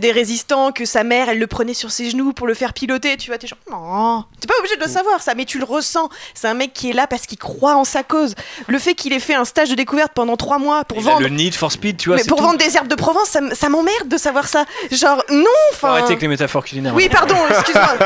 des 0.00 0.12
résistants, 0.12 0.72
que 0.72 0.84
sa 0.84 1.04
mère 1.04 1.28
elle 1.28 1.38
le 1.38 1.46
prenait 1.46 1.74
sur 1.74 1.90
ses 1.90 2.10
genoux 2.10 2.32
pour 2.32 2.46
le 2.46 2.54
faire 2.54 2.72
piloter. 2.72 3.16
Tu 3.16 3.30
vois, 3.30 3.38
t'es 3.38 3.46
genre 3.46 3.58
non, 3.70 4.24
t'es 4.40 4.46
pas 4.46 4.54
obligé 4.58 4.76
de 4.76 4.82
le 4.82 4.88
savoir 4.88 5.22
ça, 5.22 5.34
mais 5.34 5.44
tu 5.44 5.58
le 5.58 5.64
ressens. 5.64 6.08
C'est 6.34 6.48
un 6.48 6.54
mec 6.54 6.72
qui 6.72 6.90
est 6.90 6.92
là 6.92 7.06
parce 7.06 7.26
qu'il 7.26 7.38
croit 7.38 7.76
en 7.76 7.84
sa 7.84 8.02
cause. 8.02 8.34
Le 8.68 8.78
fait 8.78 8.94
qu'il 8.94 9.12
ait 9.12 9.20
fait 9.20 9.34
un 9.34 9.44
stage 9.44 9.70
de 9.70 9.74
découverte 9.74 10.12
pendant 10.14 10.36
trois 10.36 10.58
mois 10.58 10.84
pour 10.84 10.98
Il 10.98 11.04
vendre. 11.04 11.20
le 11.20 11.28
need 11.28 11.54
for 11.54 11.72
speed, 11.72 11.96
tu 11.96 12.08
vois. 12.08 12.16
mais 12.18 12.24
pour 12.24 12.38
tout. 12.38 12.44
vendre 12.44 12.58
des 12.58 12.76
herbes 12.76 12.88
de 12.88 12.94
Provence, 12.94 13.28
ça, 13.28 13.40
ça 13.54 13.68
m'emmerde 13.68 14.08
de 14.08 14.16
savoir 14.16 14.48
ça. 14.48 14.64
Genre, 14.90 15.22
non, 15.30 15.44
enfin. 15.72 15.90
arrêter 15.90 16.06
avec 16.08 16.22
les 16.22 16.28
métaphores 16.28 16.64
culinaires. 16.64 16.94
Oui, 16.94 17.08
pardon, 17.08 17.36
excuse-moi. 17.50 17.96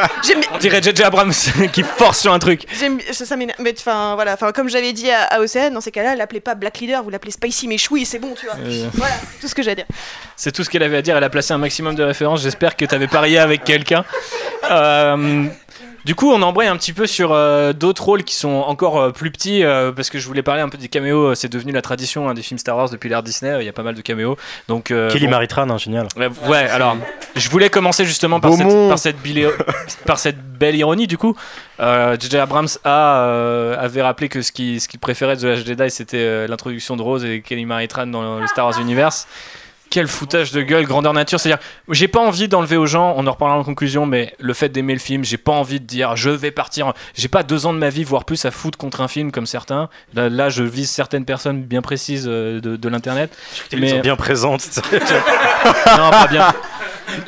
On 0.55 0.59
dirait 0.59 0.83
J.J. 0.83 1.03
Abrams 1.03 1.33
qui 1.73 1.83
force 1.83 2.21
sur 2.21 2.33
un 2.33 2.39
truc. 2.39 2.67
Ça, 3.13 3.25
ça 3.27 3.37
m'énerve. 3.37 3.59
Mais 3.61 3.75
enfin, 3.79 4.15
voilà. 4.15 4.35
Enfin, 4.35 4.53
comme 4.53 4.69
j'avais 4.69 4.93
dit 4.93 5.11
à, 5.11 5.23
à 5.25 5.41
Océane, 5.41 5.75
dans 5.75 5.81
ces 5.81 5.91
cas-là, 5.91 6.15
l'appelez 6.17 6.41
pas 6.41 6.55
Black 6.55 6.79
Leader, 6.79 7.03
vous 7.03 7.11
l'appelez 7.11 7.33
Spicy 7.33 7.67
Méchoui, 7.91 8.07
c'est 8.07 8.19
bon, 8.19 8.35
tu 8.39 8.47
vois. 8.47 8.57
Euh. 8.57 8.89
Voilà, 8.95 9.15
tout 9.41 9.49
ce 9.49 9.55
que 9.55 9.63
j'ai 9.63 9.73
à 9.73 9.75
dire. 9.75 9.87
C'est 10.37 10.53
tout 10.53 10.65
ce 10.65 10.71
qu'elle 10.71 10.83
avait 10.83 10.99
à 10.99 11.03
dire. 11.03 11.17
Elle 11.17 11.25
a 11.25 11.31
placé 11.31 11.53
un 11.53 11.59
maximum 11.59 11.95
de 11.95 12.03
références. 12.03 12.43
J'espère 12.43 12.77
que 12.77 12.85
tu 12.85 12.95
avais 12.95 13.09
parié 13.09 13.39
avec 13.39 13.65
quelqu'un. 13.65 14.05
Euh, 14.71 15.47
du 16.05 16.15
coup, 16.15 16.31
on 16.33 16.41
embraye 16.43 16.69
un 16.69 16.77
petit 16.77 16.93
peu 16.93 17.07
sur 17.07 17.33
euh, 17.33 17.73
d'autres 17.73 18.05
rôles 18.05 18.25
qui 18.25 18.35
sont 18.35 18.49
encore 18.49 18.99
euh, 18.99 19.11
plus 19.11 19.31
petits, 19.31 19.63
euh, 19.65 19.93
parce 19.93 20.09
que 20.11 20.19
je 20.19 20.27
voulais 20.27 20.43
parler 20.43 20.63
un 20.63 20.69
peu 20.69 20.79
des 20.79 20.89
caméos. 20.89 21.35
C'est 21.35 21.49
devenu 21.51 21.73
la 21.73 21.83
tradition 21.83 22.29
hein, 22.29 22.35
des 22.35 22.43
films 22.43 22.59
Star 22.59 22.77
Wars 22.77 22.91
depuis 22.91 23.09
l'ère 23.09 23.23
Disney. 23.23 23.55
Il 23.61 23.67
y 23.67 23.69
a 23.69 23.73
pas 23.73 23.83
mal 23.83 23.95
de 23.95 24.01
caméos. 24.01 24.37
Donc, 24.69 24.85
Kelly 24.87 25.25
bon. 25.27 25.31
Maritran, 25.31 25.69
hein, 25.69 25.79
génial. 25.79 26.09
Ouais, 26.17 26.29
ouais, 26.47 26.69
alors, 26.71 26.97
je 27.37 27.49
voulais 27.51 27.71
commencer 27.71 28.05
justement 28.05 28.41
par 28.41 28.53
cette, 28.55 28.67
Beaumont. 28.67 28.89
par, 28.89 28.99
cette 28.99 29.21
bile- 29.21 29.51
par 30.07 30.19
cette 30.19 30.41
belle 30.43 30.77
ironie, 30.77 31.07
du 31.07 31.19
coup. 31.19 31.37
J.J. 31.79 32.37
Abrams 32.37 32.69
a, 32.85 33.73
avait 33.79 34.03
rappelé 34.03 34.29
que 34.29 34.43
ce 34.43 34.53
qu'il 34.53 34.81
ce 34.81 34.89
qu'il 34.89 35.01
préférait 35.01 35.37
de 35.37 35.41
The 35.41 35.45
Last 35.45 35.67
Jedi, 35.67 35.91
c'était 35.91 36.47
l'introduction 36.47 36.97
de 36.97 37.03
Rose 37.03 37.25
et 37.25 37.41
Kelly 37.41 37.65
Maritran 37.65 38.07
dans 38.07 38.39
le 38.39 38.47
Star 38.47 38.67
Wars 38.67 38.79
Universe. 38.79 39.27
Quel 39.91 40.07
foutage 40.07 40.53
de 40.53 40.63
gueule, 40.63 40.87
grandeur 40.87 41.13
nature. 41.13 41.41
C'est-à-dire, 41.41 41.63
j'ai 41.89 42.09
pas 42.09 42.21
envie 42.21 42.47
d'enlever 42.47 42.77
aux 42.77 42.87
gens, 42.87 43.15
on 43.17 43.27
en 43.27 43.33
reparlera 43.33 43.59
en 43.59 43.65
conclusion, 43.65 44.07
mais 44.07 44.35
le 44.39 44.55
fait 44.55 44.69
d'aimer 44.69 44.93
le 44.93 45.01
film, 45.01 45.25
j'ai 45.25 45.37
pas 45.37 45.53
envie 45.53 45.81
de 45.81 45.85
dire 45.85 46.15
je 46.17 46.31
vais 46.31 46.53
partir. 46.53 46.93
J'ai 47.15 47.29
pas 47.29 47.43
deux 47.43 47.67
ans 47.67 47.73
de 47.73 47.79
ma 47.79 47.91
vie, 47.91 48.05
voire 48.05 48.25
plus, 48.25 48.45
à 48.45 48.51
foutre 48.51 48.79
contre 48.79 49.01
un 49.01 49.09
film 49.09 49.33
comme 49.33 49.47
certains. 49.47 49.89
Là, 50.15 50.29
là, 50.29 50.49
je 50.49 50.63
vise 50.63 50.91
certaines 50.91 51.25
personnes 51.25 51.63
bien 51.63 51.83
précises 51.83 52.27
euh, 52.29 52.61
de, 52.61 52.77
de 52.77 52.89
l'internet. 52.89 53.37
Mais... 53.73 54.01
bien 54.01 54.17
présente. 54.17 54.81
non, 54.93 56.11
pas 56.11 56.29
bien. 56.29 56.55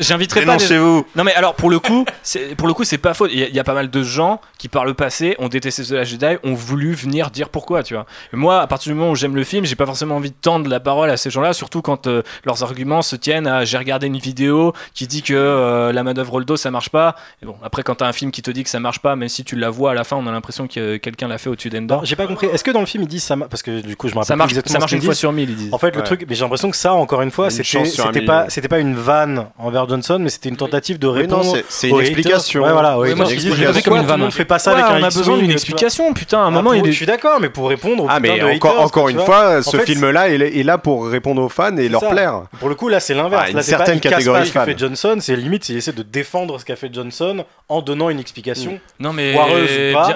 J'inviterai 0.00 0.44
pas. 0.44 0.52
des- 0.56 0.58
Dénoncez-vous. 0.58 1.06
Non 1.16 1.24
mais 1.24 1.34
alors 1.34 1.54
pour 1.54 1.70
le 1.70 1.78
coup, 1.78 2.04
c'est 2.22 2.54
pour 2.56 2.66
le 2.68 2.74
coup 2.74 2.84
c'est 2.84 2.98
pas 2.98 3.14
faux. 3.14 3.26
Il 3.26 3.38
y, 3.38 3.42
a- 3.42 3.48
il 3.48 3.54
y 3.54 3.60
a 3.60 3.64
pas 3.64 3.74
mal 3.74 3.90
de 3.90 4.02
gens 4.02 4.40
qui 4.58 4.68
par 4.68 4.84
le 4.84 4.94
passé 4.94 5.34
ont 5.38 5.48
détesté 5.48 5.82
The 5.84 5.90
Last 5.92 6.10
Jedi, 6.10 6.36
ont 6.44 6.54
voulu 6.54 6.92
venir 6.94 7.30
dire 7.30 7.48
pourquoi, 7.48 7.82
tu 7.82 7.94
vois. 7.94 8.06
Et 8.32 8.36
moi, 8.36 8.60
à 8.60 8.66
partir 8.66 8.92
du 8.92 8.98
moment 8.98 9.10
où 9.10 9.16
j'aime 9.16 9.34
le 9.36 9.44
film, 9.44 9.64
j'ai 9.64 9.76
pas 9.76 9.86
forcément 9.86 10.16
envie 10.16 10.30
de 10.30 10.36
tendre 10.40 10.68
la 10.68 10.80
parole 10.80 11.10
à 11.10 11.16
ces 11.16 11.30
gens-là, 11.30 11.52
surtout 11.52 11.82
quand 11.82 12.06
euh, 12.06 12.22
leurs 12.44 12.62
arguments 12.62 13.02
se 13.02 13.16
tiennent 13.16 13.46
à 13.46 13.64
j'ai 13.64 13.78
regardé 13.78 14.06
une 14.06 14.18
vidéo 14.18 14.72
qui 14.94 15.06
dit 15.06 15.22
que 15.22 15.34
euh, 15.34 15.92
la 15.92 16.02
manœuvre 16.02 16.32
Roldo 16.32 16.56
ça 16.56 16.70
marche 16.70 16.90
pas. 16.90 17.16
Et 17.42 17.46
bon, 17.46 17.56
après 17.62 17.82
quand 17.82 17.96
t'as 17.96 18.06
un 18.06 18.12
film 18.12 18.30
qui 18.30 18.42
te 18.42 18.50
dit 18.50 18.64
que 18.64 18.70
ça 18.70 18.80
marche 18.80 19.00
pas, 19.00 19.16
même 19.16 19.28
si 19.28 19.44
tu 19.44 19.56
la 19.56 19.70
vois 19.70 19.92
à 19.92 19.94
la 19.94 20.04
fin, 20.04 20.16
on 20.16 20.26
a 20.26 20.32
l'impression 20.32 20.66
que 20.68 20.96
quelqu'un 20.96 21.28
l'a 21.28 21.38
fait 21.38 21.50
au-dessus 21.50 21.70
d'Endor. 21.70 22.04
J'ai 22.04 22.16
pas 22.16 22.26
compris. 22.26 22.46
Est-ce 22.46 22.64
que 22.64 22.70
dans 22.70 22.80
le 22.80 22.86
film 22.86 23.02
ils 23.04 23.08
disent 23.08 23.24
ça 23.24 23.36
parce 23.36 23.62
que 23.62 23.80
du 23.80 23.96
coup 23.96 24.08
je 24.08 24.12
me 24.14 24.18
rappelle 24.18 24.28
Ça 24.28 24.36
marche, 24.36 24.50
exactement 24.52 24.72
ça 24.74 24.78
marche 24.78 24.92
une 24.92 25.02
fois 25.02 25.14
sur 25.14 25.32
mille, 25.32 25.50
ils 25.50 25.56
disent. 25.56 25.74
En 25.74 25.78
fait, 25.78 25.94
le 25.96 26.02
truc, 26.02 26.24
mais 26.28 26.34
j'ai 26.34 26.42
l'impression 26.42 26.70
que 26.70 26.76
ça, 26.76 26.92
encore 26.94 27.22
une 27.22 27.30
fois, 27.30 27.46
Une 27.46 27.50
c'était 27.50 28.20
pas 28.26 28.48
c'était 28.50 28.68
pas 28.68 28.78
une 28.78 28.94
vanne 28.94 29.46
envers 29.72 29.88
Johnson, 29.88 30.18
mais 30.20 30.28
c'était 30.30 30.48
une 30.48 30.56
tentative 30.56 30.98
de 30.98 31.06
Oui, 31.08 31.20
répondre. 31.22 31.44
c'est- 31.56 31.64
c'est 31.68 31.88
une 31.88 32.00
explication. 32.00 32.62
Ouais, 32.62 32.72
voilà. 32.72 32.98
Ouais, 32.98 33.14
moi, 33.14 33.26
je- 33.26 33.34
pourquoi 33.48 33.82
comme 33.82 33.96
une 33.98 34.06
vanne. 34.06 34.20
monde 34.20 34.32
fait 34.32 34.44
pas 34.44 34.58
ça 34.58 34.72
Ouais, 34.74 34.80
avec 34.82 34.90
un 34.92 35.00
on 35.00 35.02
a 35.02 35.10
besoin 35.10 35.38
d'une 35.38 35.50
explication, 35.50 36.12
putain. 36.14 36.38
À 36.38 36.42
un 36.42 36.46
Ah, 36.46 36.50
moment, 36.50 36.70
pour- 36.70 36.76
il 36.76 36.86
est. 36.88 36.92
Je 36.92 36.96
suis 36.96 37.06
d'accord, 37.06 37.38
mais 37.40 37.48
pour 37.48 37.68
répondre. 37.68 38.04
aux 38.04 38.06
Ah, 38.08 38.20
mais 38.20 38.38
de 38.38 38.44
encore, 38.56 38.70
haters, 38.72 38.84
encore 38.84 39.08
une 39.08 39.18
fois, 39.20 39.58
En 39.58 39.62
ce 39.62 39.76
film-là 39.78 40.28
est, 40.28 40.34
est 40.58 40.62
là 40.62 40.78
pour 40.78 41.06
répondre 41.08 41.42
aux 41.42 41.48
fans 41.48 41.76
et 41.76 41.88
leur 41.88 42.00
ça. 42.00 42.08
plaire. 42.10 42.42
Pour 42.60 42.68
le 42.68 42.74
coup, 42.74 42.88
là, 42.88 43.00
c'est 43.00 43.14
l'inverse. 43.14 43.42
Ah, 43.46 43.50
une 43.50 43.56
là, 43.56 43.62
c'est 43.62 43.76
pas, 43.76 43.84
catégorie 43.96 44.46
ce 44.46 44.52
fans. 44.52 44.64
fait 44.64 44.78
Johnson, 44.78 45.16
c'est 45.20 45.36
limite, 45.36 45.68
il 45.68 45.76
essaie 45.76 45.92
de 45.92 46.02
défendre 46.02 46.58
ce 46.60 46.64
qu'a 46.64 46.76
fait 46.76 46.92
Johnson 46.92 47.44
en 47.68 47.80
donnant 47.82 48.10
une 48.10 48.20
explication. 48.20 48.78
Non 49.00 49.12
mais 49.12 49.34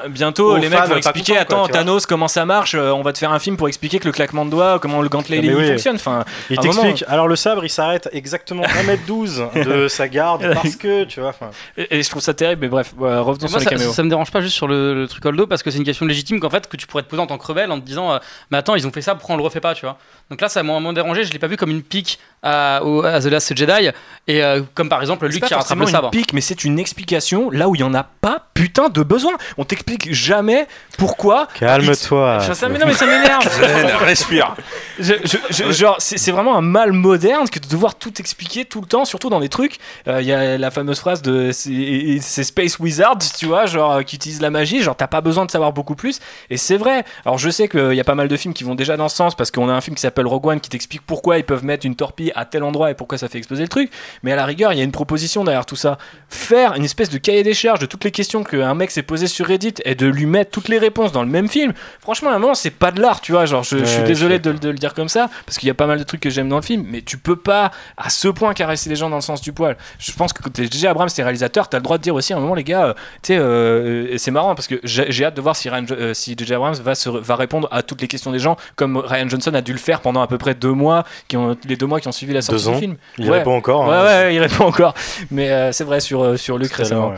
bientôt 0.08 0.56
les 0.56 0.68
mecs 0.68 0.80
vont 0.84 0.96
expliquer 0.96 1.38
attends. 1.38 1.66
Thanos 1.68 2.06
comment 2.06 2.28
ça 2.28 2.44
marche 2.44 2.74
euh, 2.74 2.90
on 2.92 3.02
va 3.02 3.12
te 3.12 3.18
faire 3.18 3.32
un 3.32 3.38
film 3.38 3.56
pour 3.56 3.68
expliquer 3.68 3.98
que 3.98 4.06
le 4.06 4.12
claquement 4.12 4.44
de 4.44 4.50
doigts 4.50 4.78
comment 4.78 5.00
le 5.02 5.08
gantelet 5.08 5.40
Ah, 5.42 5.52
oui. 5.56 5.68
fonctionne 5.68 5.96
enfin 5.96 6.24
Il 6.50 6.58
t'explique. 6.58 7.04
Alors, 7.08 7.28
le 7.28 7.36
sabre, 7.36 7.64
il 7.64 7.70
s'arrête 7.70 8.08
exactement 8.12 8.62
1m12 8.62 9.45
de 9.54 9.88
sa 9.88 10.08
garde 10.08 10.52
parce 10.54 10.76
que, 10.76 11.04
tu 11.04 11.20
vois. 11.20 11.34
Et, 11.76 11.98
et 11.98 12.02
je 12.02 12.10
trouve 12.10 12.22
ça 12.22 12.34
terrible, 12.34 12.62
mais 12.62 12.68
bref, 12.68 12.92
voilà, 12.96 13.20
revenons 13.20 13.46
sur 13.48 13.56
Moi, 13.56 13.58
les 13.60 13.64
ça, 13.64 13.70
caméos. 13.70 13.92
ça 13.92 14.02
me 14.02 14.08
dérange 14.08 14.30
pas 14.30 14.40
juste 14.40 14.54
sur 14.54 14.66
le, 14.68 14.94
le 14.94 15.08
truc 15.08 15.24
Holdo 15.24 15.46
parce 15.46 15.62
que 15.62 15.70
c'est 15.70 15.78
une 15.78 15.84
question 15.84 16.06
légitime 16.06 16.40
qu'en 16.40 16.50
fait 16.50 16.68
que 16.68 16.76
tu 16.76 16.86
pourrais 16.86 17.02
te 17.02 17.08
poser 17.08 17.22
en 17.22 17.26
tant 17.26 17.38
que 17.38 17.46
rebelle 17.46 17.70
en 17.70 17.80
te 17.80 17.84
disant 17.86 18.12
euh, 18.12 18.18
mais 18.50 18.58
attends 18.58 18.74
ils 18.74 18.86
ont 18.86 18.92
fait 18.92 19.00
ça 19.02 19.14
pourquoi 19.14 19.34
on 19.34 19.38
le 19.38 19.44
refait 19.44 19.60
pas 19.60 19.74
tu 19.74 19.82
vois? 19.86 19.98
Donc 20.30 20.40
là 20.40 20.48
ça 20.48 20.62
m'a 20.62 20.78
moins 20.80 20.92
dérangé 20.92 21.24
je 21.24 21.32
l'ai 21.32 21.38
pas 21.38 21.46
vu 21.46 21.56
comme 21.56 21.70
une 21.70 21.82
pique 21.82 22.18
à, 22.42 22.82
au- 22.84 23.04
à 23.04 23.20
The 23.20 23.26
Last 23.26 23.56
Jedi 23.56 23.90
et 24.28 24.42
euh, 24.42 24.62
comme 24.74 24.88
par 24.88 25.00
exemple 25.00 25.28
pas 25.28 25.46
qui 25.46 25.54
rattrape 25.54 25.78
le 25.78 25.86
sabre 25.86 26.06
une 26.06 26.10
pique, 26.20 26.32
mais 26.32 26.40
c'est 26.40 26.64
une 26.64 26.78
explication 26.78 27.50
là 27.50 27.68
où 27.68 27.74
il 27.74 27.80
y 27.80 27.84
en 27.84 27.94
a 27.94 28.02
pas 28.04 28.46
putain 28.54 28.88
de 28.88 29.02
besoin. 29.02 29.32
On 29.58 29.64
t'explique 29.64 30.12
jamais 30.12 30.66
pourquoi. 30.98 31.46
Calme-toi. 31.58 32.40
Ça, 32.40 32.54
ça- 32.54 32.68
mais 32.68 32.78
non, 32.78 32.86
mais 32.86 32.94
ça 32.94 33.06
m'énerve. 33.06 33.46
Respire. 34.04 34.54
Je- 34.98 35.14
je- 35.24 35.36
je- 35.50 35.72
genre, 35.72 35.96
c'est 35.98 36.30
vraiment 36.30 36.56
un 36.56 36.60
mal 36.62 36.92
moderne 36.92 37.48
que 37.48 37.58
de 37.58 37.66
devoir 37.68 37.94
tout 37.96 38.12
expliquer 38.18 38.64
tout 38.64 38.80
le 38.80 38.86
temps, 38.86 39.04
surtout 39.04 39.25
dans 39.30 39.40
des 39.40 39.48
trucs. 39.48 39.78
Euh, 40.08 40.20
Il 40.20 40.26
y 40.26 40.32
a 40.32 40.58
la 40.58 40.70
fameuse 40.70 40.98
phrase 40.98 41.22
de 41.22 41.50
c'est 41.52 42.44
Space 42.44 42.78
Wizards, 42.78 43.18
tu 43.38 43.46
vois, 43.46 43.66
genre 43.66 43.92
euh, 43.92 44.02
qui 44.02 44.16
utilisent 44.16 44.40
la 44.40 44.50
magie. 44.50 44.82
Genre, 44.82 44.96
t'as 44.96 45.06
pas 45.06 45.20
besoin 45.20 45.44
de 45.46 45.50
savoir 45.50 45.72
beaucoup 45.72 45.94
plus. 45.94 46.20
Et 46.50 46.56
c'est 46.56 46.76
vrai. 46.76 47.04
Alors, 47.24 47.38
je 47.38 47.50
sais 47.50 47.68
qu'il 47.68 47.94
y 47.94 48.00
a 48.00 48.04
pas 48.04 48.14
mal 48.14 48.28
de 48.28 48.36
films 48.36 48.54
qui 48.54 48.64
vont 48.64 48.74
déjà 48.74 48.96
dans 48.96 49.08
ce 49.08 49.16
sens 49.16 49.34
parce 49.34 49.50
qu'on 49.50 49.68
a 49.68 49.72
un 49.72 49.80
film 49.80 49.96
qui 49.96 50.02
s'appelle 50.02 50.26
Rogue 50.26 50.46
One 50.46 50.60
qui 50.60 50.70
t'explique 50.70 51.02
pourquoi 51.02 51.38
ils 51.38 51.44
peuvent 51.44 51.64
mettre 51.64 51.86
une 51.86 51.96
torpille 51.96 52.32
à 52.34 52.44
tel 52.44 52.62
endroit 52.62 52.90
et 52.90 52.94
pourquoi 52.94 53.18
ça 53.18 53.28
fait 53.28 53.38
exploser 53.38 53.62
le 53.62 53.68
truc. 53.68 53.90
Mais 54.22 54.32
à 54.32 54.36
la 54.36 54.44
rigueur, 54.44 54.72
il 54.72 54.78
y 54.78 54.80
a 54.80 54.84
une 54.84 54.92
proposition 54.92 55.44
derrière 55.44 55.66
tout 55.66 55.76
ça. 55.76 55.98
Faire 56.28 56.74
une 56.74 56.84
espèce 56.84 57.10
de 57.10 57.18
cahier 57.18 57.42
des 57.42 57.54
charges 57.54 57.78
de 57.80 57.86
toutes 57.86 58.04
les 58.04 58.10
questions 58.10 58.44
qu'un 58.44 58.74
mec 58.74 58.90
s'est 58.90 59.02
posé 59.02 59.26
sur 59.26 59.46
Reddit 59.46 59.74
et 59.84 59.94
de 59.94 60.06
lui 60.06 60.26
mettre 60.26 60.50
toutes 60.50 60.68
les 60.68 60.78
réponses 60.78 61.12
dans 61.12 61.22
le 61.22 61.28
même 61.28 61.48
film. 61.48 61.72
Franchement, 62.00 62.30
à 62.30 62.34
un 62.34 62.38
moment, 62.38 62.54
c'est 62.54 62.70
pas 62.70 62.90
de 62.90 63.00
l'art, 63.00 63.20
tu 63.20 63.32
vois. 63.32 63.46
Genre, 63.46 63.62
je, 63.62 63.78
je 63.78 63.84
suis 63.84 64.02
désolé 64.02 64.38
de, 64.38 64.52
de 64.52 64.68
le 64.68 64.76
dire 64.76 64.94
comme 64.94 65.08
ça 65.08 65.28
parce 65.44 65.58
qu'il 65.58 65.66
y 65.66 65.70
a 65.70 65.74
pas 65.74 65.86
mal 65.86 65.98
de 65.98 66.04
trucs 66.04 66.20
que 66.20 66.30
j'aime 66.30 66.48
dans 66.48 66.56
le 66.56 66.62
film, 66.62 66.84
mais 66.88 67.02
tu 67.02 67.18
peux 67.18 67.36
pas 67.36 67.70
à 67.96 68.10
ce 68.10 68.28
point 68.28 68.54
caresser 68.54 68.88
les 68.90 68.96
gens 68.96 69.10
dans 69.10 69.15
le 69.16 69.22
sens 69.22 69.40
du 69.40 69.52
poil. 69.52 69.76
Je 69.98 70.12
pense 70.12 70.32
que 70.32 70.42
quand 70.42 70.50
t'es 70.52 70.66
DJ 70.66 70.84
Abrams, 70.86 71.08
t'es 71.08 71.22
réalisateur, 71.22 71.68
t'as 71.68 71.78
le 71.78 71.82
droit 71.82 71.98
de 71.98 72.02
dire 72.02 72.14
aussi 72.14 72.32
à 72.32 72.36
un 72.36 72.40
moment, 72.40 72.54
les 72.54 72.64
gars, 72.64 72.84
euh, 72.86 72.94
tu 73.22 73.34
sais, 73.34 73.38
euh, 73.38 74.06
et 74.10 74.18
c'est 74.18 74.30
marrant 74.30 74.54
parce 74.54 74.66
que 74.68 74.76
j'ai 74.84 75.24
hâte 75.24 75.34
de 75.36 75.40
voir 75.40 75.56
si, 75.56 75.68
euh, 75.68 76.14
si 76.14 76.34
DJ 76.38 76.52
Abrams 76.52 76.74
va, 76.74 76.94
se, 76.94 77.08
va 77.08 77.36
répondre 77.36 77.68
à 77.70 77.82
toutes 77.82 78.00
les 78.00 78.08
questions 78.08 78.30
des 78.32 78.38
gens 78.38 78.56
comme 78.76 78.96
Ryan 78.96 79.28
Johnson 79.28 79.52
a 79.54 79.60
dû 79.62 79.72
le 79.72 79.78
faire 79.78 80.00
pendant 80.00 80.20
à 80.22 80.26
peu 80.26 80.38
près 80.38 80.54
deux 80.54 80.72
mois, 80.72 81.04
qui 81.28 81.36
ont, 81.36 81.56
les 81.66 81.76
deux 81.76 81.86
mois 81.86 82.00
qui 82.00 82.08
ont 82.08 82.12
suivi 82.12 82.32
la 82.32 82.42
sortie 82.42 82.64
Deux 82.64 82.70
du 82.70 82.76
ans. 82.76 82.80
film. 82.80 82.96
Il 83.18 83.30
Ouais. 83.30 83.38
répond 83.38 83.56
encore, 83.56 83.88
Ouais, 83.88 83.94
hein. 83.94 84.04
ouais, 84.04 84.34
il 84.34 84.40
répond 84.40 84.64
encore. 84.64 84.94
Mais 85.30 85.50
euh, 85.50 85.72
c'est 85.72 85.84
vrai 85.84 86.00
sur, 86.00 86.22
euh, 86.22 86.36
sur 86.36 86.58
Luc 86.58 86.72
récemment. 86.72 87.14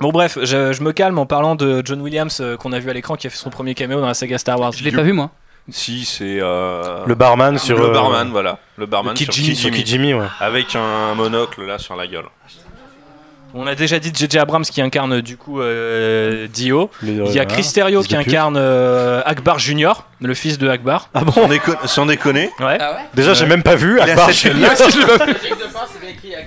Bon 0.00 0.10
bref, 0.10 0.36
je, 0.42 0.72
je 0.72 0.82
me 0.82 0.92
calme 0.92 1.18
en 1.18 1.26
parlant 1.26 1.54
de 1.54 1.80
John 1.84 2.00
Williams 2.00 2.38
euh, 2.40 2.56
qu'on 2.56 2.72
a 2.72 2.78
vu 2.80 2.90
à 2.90 2.92
l'écran 2.92 3.14
qui 3.14 3.28
a 3.28 3.30
fait 3.30 3.36
son 3.36 3.50
premier 3.50 3.74
caméo 3.74 4.00
dans 4.00 4.06
la 4.06 4.14
saga 4.14 4.36
Star 4.38 4.58
Wars. 4.58 4.72
je 4.72 4.82
l'ai 4.82 4.90
pas 4.90 5.02
vu 5.02 5.12
moi 5.12 5.30
Si, 5.70 6.04
c'est. 6.04 6.38
euh, 6.40 7.04
Le 7.06 7.14
barman 7.14 7.56
sur, 7.58 7.78
Le 7.78 7.86
euh, 7.86 7.92
barman, 7.92 8.30
voilà. 8.30 8.58
Le 8.76 8.86
barman 8.86 9.12
le 9.12 9.16
sur 9.16 9.28
Kijimi, 9.28 9.54
sur 9.56 9.70
Kijimi. 9.70 9.84
Kijimi, 10.08 10.14
ouais. 10.14 10.26
Avec 10.40 10.74
un 10.74 11.14
monocle 11.14 11.64
là 11.64 11.78
sur 11.78 11.94
la 11.96 12.06
gueule. 12.06 12.24
On 13.54 13.66
a 13.66 13.74
déjà 13.74 13.98
dit 13.98 14.10
JJ 14.14 14.36
Abrams 14.38 14.64
qui 14.64 14.80
incarne 14.80 15.20
du 15.20 15.36
coup 15.36 15.60
euh, 15.60 16.46
Dio. 16.48 16.90
Le- 17.02 17.08
Il 17.10 17.16
y 17.16 17.20
a 17.20 17.22
voilà, 17.24 17.44
Chris 17.44 17.70
Terrio 17.72 18.02
qui 18.02 18.16
incarne 18.16 18.56
euh, 18.58 19.20
Akbar 19.26 19.58
Junior, 19.58 20.06
le 20.20 20.32
fils 20.34 20.56
de 20.58 20.68
Akbar. 20.68 21.10
Ah 21.12 21.20
bon 21.22 21.32
Sans, 21.32 21.48
déco- 21.48 21.86
sans 21.86 22.06
déconner. 22.06 22.50
Ouais. 22.60 22.78
Déjà, 23.14 23.34
j'ai 23.34 23.44
même 23.46 23.62
pas 23.62 23.76
vu. 23.76 23.98
Il 24.02 24.08
a 24.10 24.12
À 24.14 24.16
part, 24.16 24.32
cette- 24.32 24.52
je- 24.52 24.58
il 24.58 24.64
a 24.64 24.74
cette- 24.74 24.94
je 24.94 24.98
l'ai 25.00 25.18
pas 25.18 25.26
vu. 25.26 25.34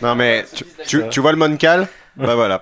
Non 0.01 0.15
mais 0.15 0.45
tu, 0.55 0.65
tu, 0.87 1.03
tu 1.11 1.19
vois 1.19 1.31
le 1.31 1.37
Moncal? 1.37 1.87
Bah 2.17 2.33
voilà. 2.35 2.59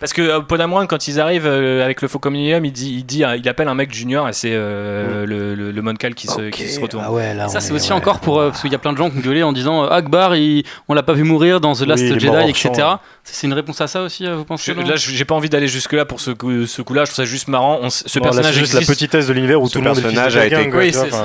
Parce 0.00 0.12
que 0.12 0.22
euh, 0.22 0.40
Podamron, 0.40 0.86
quand 0.86 1.08
ils 1.08 1.20
arrivent 1.20 1.46
euh, 1.46 1.84
avec 1.84 2.02
le 2.02 2.08
Faucon 2.08 2.30
Millennium, 2.30 2.64
il 2.64 2.72
dit, 2.72 2.92
il 2.96 3.04
dit, 3.06 3.24
euh, 3.24 3.36
il 3.36 3.48
appelle 3.48 3.68
un 3.68 3.74
mec 3.74 3.92
junior 3.94 4.28
et 4.28 4.32
c'est 4.32 4.50
euh, 4.52 5.24
le, 5.24 5.54
le, 5.54 5.70
le 5.70 5.82
Moncal 5.82 6.14
qui 6.14 6.26
se, 6.26 6.50
qui 6.50 6.68
se 6.68 6.80
retourne. 6.80 7.04
Ah 7.06 7.12
ouais, 7.12 7.34
là, 7.34 7.48
ça 7.48 7.60
c'est 7.60 7.72
est- 7.72 7.76
aussi 7.76 7.90
ouais. 7.90 7.96
encore 7.96 8.20
pour 8.20 8.38
euh, 8.40 8.50
parce 8.50 8.60
qu'il 8.60 8.72
y 8.72 8.74
a 8.74 8.78
plein 8.78 8.92
de 8.92 8.98
gens 8.98 9.08
qui 9.10 9.18
ont 9.18 9.20
gueulé 9.20 9.42
en 9.42 9.52
disant 9.52 9.84
euh, 9.84 9.88
Akbar 9.88 10.36
il- 10.36 10.64
on 10.88 10.94
l'a 10.94 11.02
pas 11.02 11.12
vu 11.14 11.22
mourir 11.24 11.60
dans 11.60 11.74
The 11.74 11.82
Last 11.86 12.02
Oui, 12.02 12.20
Jedi 12.20 12.50
etc 12.50 12.70
champ, 12.76 13.00
c'est 13.22 13.46
une 13.46 13.52
réponse 13.54 13.80
à 13.80 13.86
ça 13.86 14.02
aussi 14.02 14.26
vous 14.28 14.44
pensez 14.44 14.74
Je- 14.74 14.80
là, 14.80 14.96
j'ai 14.96 15.24
pas 15.24 15.34
envie 15.34 15.48
d'aller 15.48 15.68
jusque 15.68 15.92
là 15.92 16.04
pour 16.04 16.20
ce 16.20 16.30
coup, 16.32 16.66
ce 16.66 16.82
coup-là. 16.82 17.04
Je 17.04 17.10
trouve 17.12 17.24
ça 17.24 17.30
juste 17.30 17.48
marrant. 17.48 17.78
On 17.80 17.88
ce 17.90 18.04
Bon, 18.18 18.24
là, 18.26 18.30
personnage 18.30 18.52
c'est 18.54 18.60
juste 18.60 18.74
existe. 18.74 18.88
la 18.90 18.94
petitesse 18.94 19.26
de 19.28 19.32
l'univers 19.32 19.62
où 19.62 19.68
Ce 19.68 19.72
tout 19.72 19.78
le 19.80 19.84
monde 19.88 20.00
personnage 20.00 20.36
a 20.36 20.46
été- 20.46 20.54
quelqu'un, 20.56 20.70
quoi, 20.70 20.80
Oui, 20.80 20.90
vois, 20.90 21.06
c'est. 21.10 21.16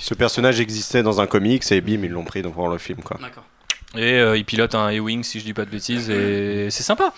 Ce 0.00 0.14
personnage 0.14 0.60
existait 0.60 1.02
dans 1.02 1.20
un 1.20 1.26
comics 1.26 1.64
et 1.72 1.80
bim 1.80 2.00
ils 2.04 2.10
l'ont 2.10 2.24
pris 2.24 2.42
pour 2.42 2.68
le 2.68 2.78
film 2.78 2.98
quoi. 3.02 3.16
D'accord. 3.20 3.44
Et 3.96 4.14
euh, 4.18 4.36
il 4.36 4.44
pilote 4.44 4.74
un 4.74 4.90
E-Wing, 4.92 5.22
si 5.24 5.40
je 5.40 5.44
dis 5.44 5.54
pas 5.54 5.64
de 5.64 5.70
bêtises, 5.70 6.10
et 6.10 6.68
c'est 6.70 6.82
sympa. 6.82 7.12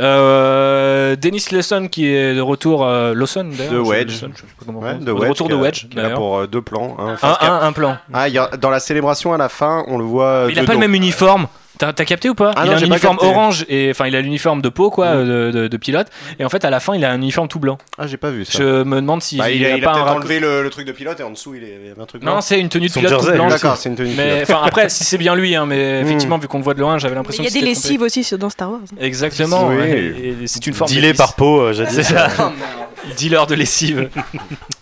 Euh, 0.00 1.14
Dennis 1.16 1.46
Lawson 1.52 1.88
qui 1.90 2.06
est 2.08 2.34
de 2.34 2.40
retour, 2.40 2.84
euh, 2.84 3.14
Lawson 3.14 3.44
d'ailleurs. 3.56 3.72
De 3.72 3.76
je- 3.84 3.88
Wedge. 3.90 4.08
Lawson, 4.22 4.30
je 4.34 4.40
sais 4.40 4.46
pas 4.58 4.64
comment 4.66 4.78
on 4.80 4.82
Ouais, 4.82 4.88
prononce. 4.90 5.04
de 5.04 5.12
De 5.12 5.12
Wedge, 5.12 5.28
retour 5.30 5.48
de 5.48 5.54
Wedge. 5.54 5.86
qui 5.88 5.92
est 5.92 5.96
là 5.96 6.02
d'ailleurs. 6.02 6.18
pour 6.18 6.38
euh, 6.38 6.46
deux 6.48 6.62
plans. 6.62 6.96
hein, 6.98 7.16
Un, 7.62 7.72
plan. 7.72 7.96
Ah, 8.12 8.28
il 8.28 8.34
y 8.34 8.38
a- 8.38 8.48
dans 8.56 8.70
la 8.70 8.80
célébration 8.80 9.32
à 9.34 9.38
la 9.38 9.48
fin, 9.48 9.84
on 9.86 9.98
le 9.98 10.04
voit. 10.04 10.46
Il 10.50 10.58
a 10.58 10.62
de 10.62 10.66
pas 10.66 10.72
le 10.74 10.80
même 10.80 10.94
uniforme. 10.94 11.46
T'as 11.78 11.92
capté 11.92 12.28
ou 12.30 12.34
pas 12.34 12.52
Ah 12.56 12.62
Il 12.64 12.66
non, 12.66 12.72
a 12.72 12.74
un 12.76 12.78
j'ai 12.78 12.86
uniforme 12.86 13.18
orange 13.20 13.66
et 13.68 13.90
enfin 13.90 14.06
il 14.06 14.16
a 14.16 14.20
l'uniforme 14.22 14.62
de 14.62 14.68
peau 14.70 14.88
quoi 14.90 15.14
de, 15.16 15.50
de- 15.52 15.68
de 15.68 15.76
pilote 15.76 16.06
et 16.38 16.44
en 16.44 16.48
fait 16.48 16.64
à 16.64 16.70
la 16.70 16.80
fin 16.80 16.94
il 16.94 17.04
a 17.04 17.10
un 17.12 17.16
uniforme 17.16 17.48
tout 17.48 17.58
blanc. 17.58 17.76
Ah, 17.98 18.06
j'ai 18.06 18.16
pas 18.16 18.30
vu 18.30 18.44
ça. 18.44 18.58
Je 18.58 18.82
me 18.82 18.96
demande 18.96 19.22
si 19.22 19.36
Bah, 19.36 19.50
il, 19.50 19.60
il, 19.60 19.66
a, 19.66 19.74
a 19.74 19.76
il 19.76 19.84
a 19.84 19.92
pas 19.92 19.98
un 19.98 20.12
enlevé 20.14 20.40
le, 20.40 20.62
le 20.62 20.70
truc 20.70 20.86
de 20.86 20.92
pilote 20.92 21.20
et 21.20 21.22
en 21.22 21.30
dessous 21.30 21.54
il 21.54 21.64
est- 21.64 21.76
il 21.82 21.88
y 21.88 21.90
avait 21.90 22.00
un 22.00 22.06
truc. 22.06 22.22
Non, 22.22 22.32
blanc. 22.32 22.40
c'est 22.40 22.58
une 22.58 22.68
tenue 22.70 22.86
de 22.86 22.92
Son 22.92 23.00
pilote 23.00 23.12
jersey, 23.20 23.34
blanche. 23.34 23.52
D'accord, 23.52 23.76
c'est 23.76 23.88
une 23.90 23.96
tenue 23.96 24.10
de 24.12 24.16
Mais 24.16 24.32
pilote. 24.44 24.50
enfin 24.50 24.62
après 24.64 24.88
si 24.88 25.04
c'est 25.04 25.18
bien 25.18 25.34
lui 25.34 25.54
hein, 25.54 25.66
mais 25.66 26.00
effectivement 26.00 26.38
vu 26.38 26.48
qu'on 26.48 26.58
le 26.58 26.64
voit 26.64 26.74
de 26.74 26.80
loin 26.80 26.96
j'avais 26.98 27.14
l'impression 27.14 27.42
il 27.42 27.46
y 27.46 27.56
a 27.56 27.60
des 27.60 27.66
lessives 27.66 28.00
aussi 28.02 28.24
sur- 28.24 28.38
dans 28.38 28.50
Star 28.50 28.70
Wars. 28.70 28.80
Exactement. 29.00 29.68
Oui. 29.68 29.76
ouais, 29.76 30.00
et 30.42 30.46
c'est 30.46 30.66
une 30.66 30.74
forme 30.74 30.90
Dealé 30.90 31.12
de 31.12 31.18
par 31.18 31.34
peau, 31.34 31.60
euh, 31.60 31.72
jadis. 31.72 31.94
C'est 31.94 32.02
ça. 32.02 32.28
Dealer 33.18 33.46
de 33.46 33.54
lessive. 33.54 34.08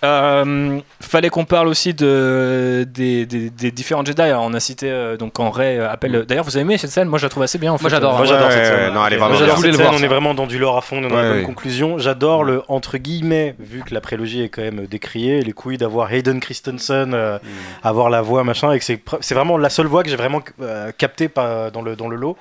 Euh, 0.05 0.81
fallait 1.00 1.31
qu'on 1.31 1.47
parle 1.47 1.66
aussi 1.66 1.94
de, 1.94 2.86
des, 2.86 3.24
des- 3.24 3.48
des 3.48 3.70
différents 3.70 4.05
Jedi. 4.05 4.20
Alors, 4.20 4.42
on 4.44 4.52
a 4.52 4.60
cité 4.60 4.90
euh, 4.90 5.16
donc 5.16 5.32
quand 5.32 5.50
Rey 5.50 5.78
euh, 5.78 5.90
appelle. 5.90 6.26
D'ailleurs, 6.28 6.44
vous 6.44 6.56
avez 6.58 6.60
aimé 6.62 6.76
cette 6.84 6.92
scène 6.94 7.08
Moi, 7.08 7.18
je 7.18 7.24
la 7.24 7.28
trouve 7.30 7.42
assez 7.42 7.58
bien. 7.58 7.70
En 7.72 7.74
Moi, 7.74 7.78
fait. 7.78 7.88
j'adore. 7.90 8.14
Moi 8.16 8.26
j'adore 8.26 8.50
cette 8.52 8.66
scène. 8.66 8.94
non, 8.94 9.06
elle 9.06 9.12
est 9.14 9.16
Moi, 9.16 9.28
vraiment 9.28 9.38
j'adore 9.40 9.56
bien. 9.56 9.62
cette 9.62 9.70
le 9.72 9.76
scène, 9.76 9.86
voir, 9.86 10.00
on 10.00 10.02
est 10.02 10.08
vraiment 10.08 10.34
dans 10.34 10.46
du 10.46 10.58
lore 10.58 10.76
à 10.76 10.80
fond, 10.80 10.98
on 11.00 11.04
est 11.06 11.08
dans 11.08 11.16
la 11.16 11.32
bonne 11.34 11.42
conclusion. 11.44 11.98
J'adore 11.98 12.44
le 12.44 12.62
entre 12.68 12.98
guillemets, 12.98 13.54
vu 13.58 13.82
que 13.82 13.92
la 13.94 14.00
prélogie 14.00 14.42
est 14.42 14.48
quand 14.48 14.62
même 14.62 14.86
décriée, 14.86 15.42
les 15.42 15.52
couilles 15.52 15.78
d'avoir 15.78 16.12
Hayden 16.12 16.40
Christensen, 16.40 17.12
euh, 17.14 17.38
avoir 17.82 18.10
la 18.10 18.22
voix 18.22 18.44
machin, 18.44 18.72
et 18.72 18.78
que 18.78 18.84
c'est 18.84 19.34
vraiment 19.34 19.56
la 19.58 19.70
seule 19.70 19.86
voix 19.86 20.02
que 20.02 20.10
j'ai 20.10 20.16
vraiment 20.16 20.42
euh, 20.60 20.92
captée 20.96 21.28
pas 21.28 21.70
dans 21.70 21.82
le 21.82 21.96
dans 21.96 22.08
le 22.08 22.16
lot. 22.16 22.36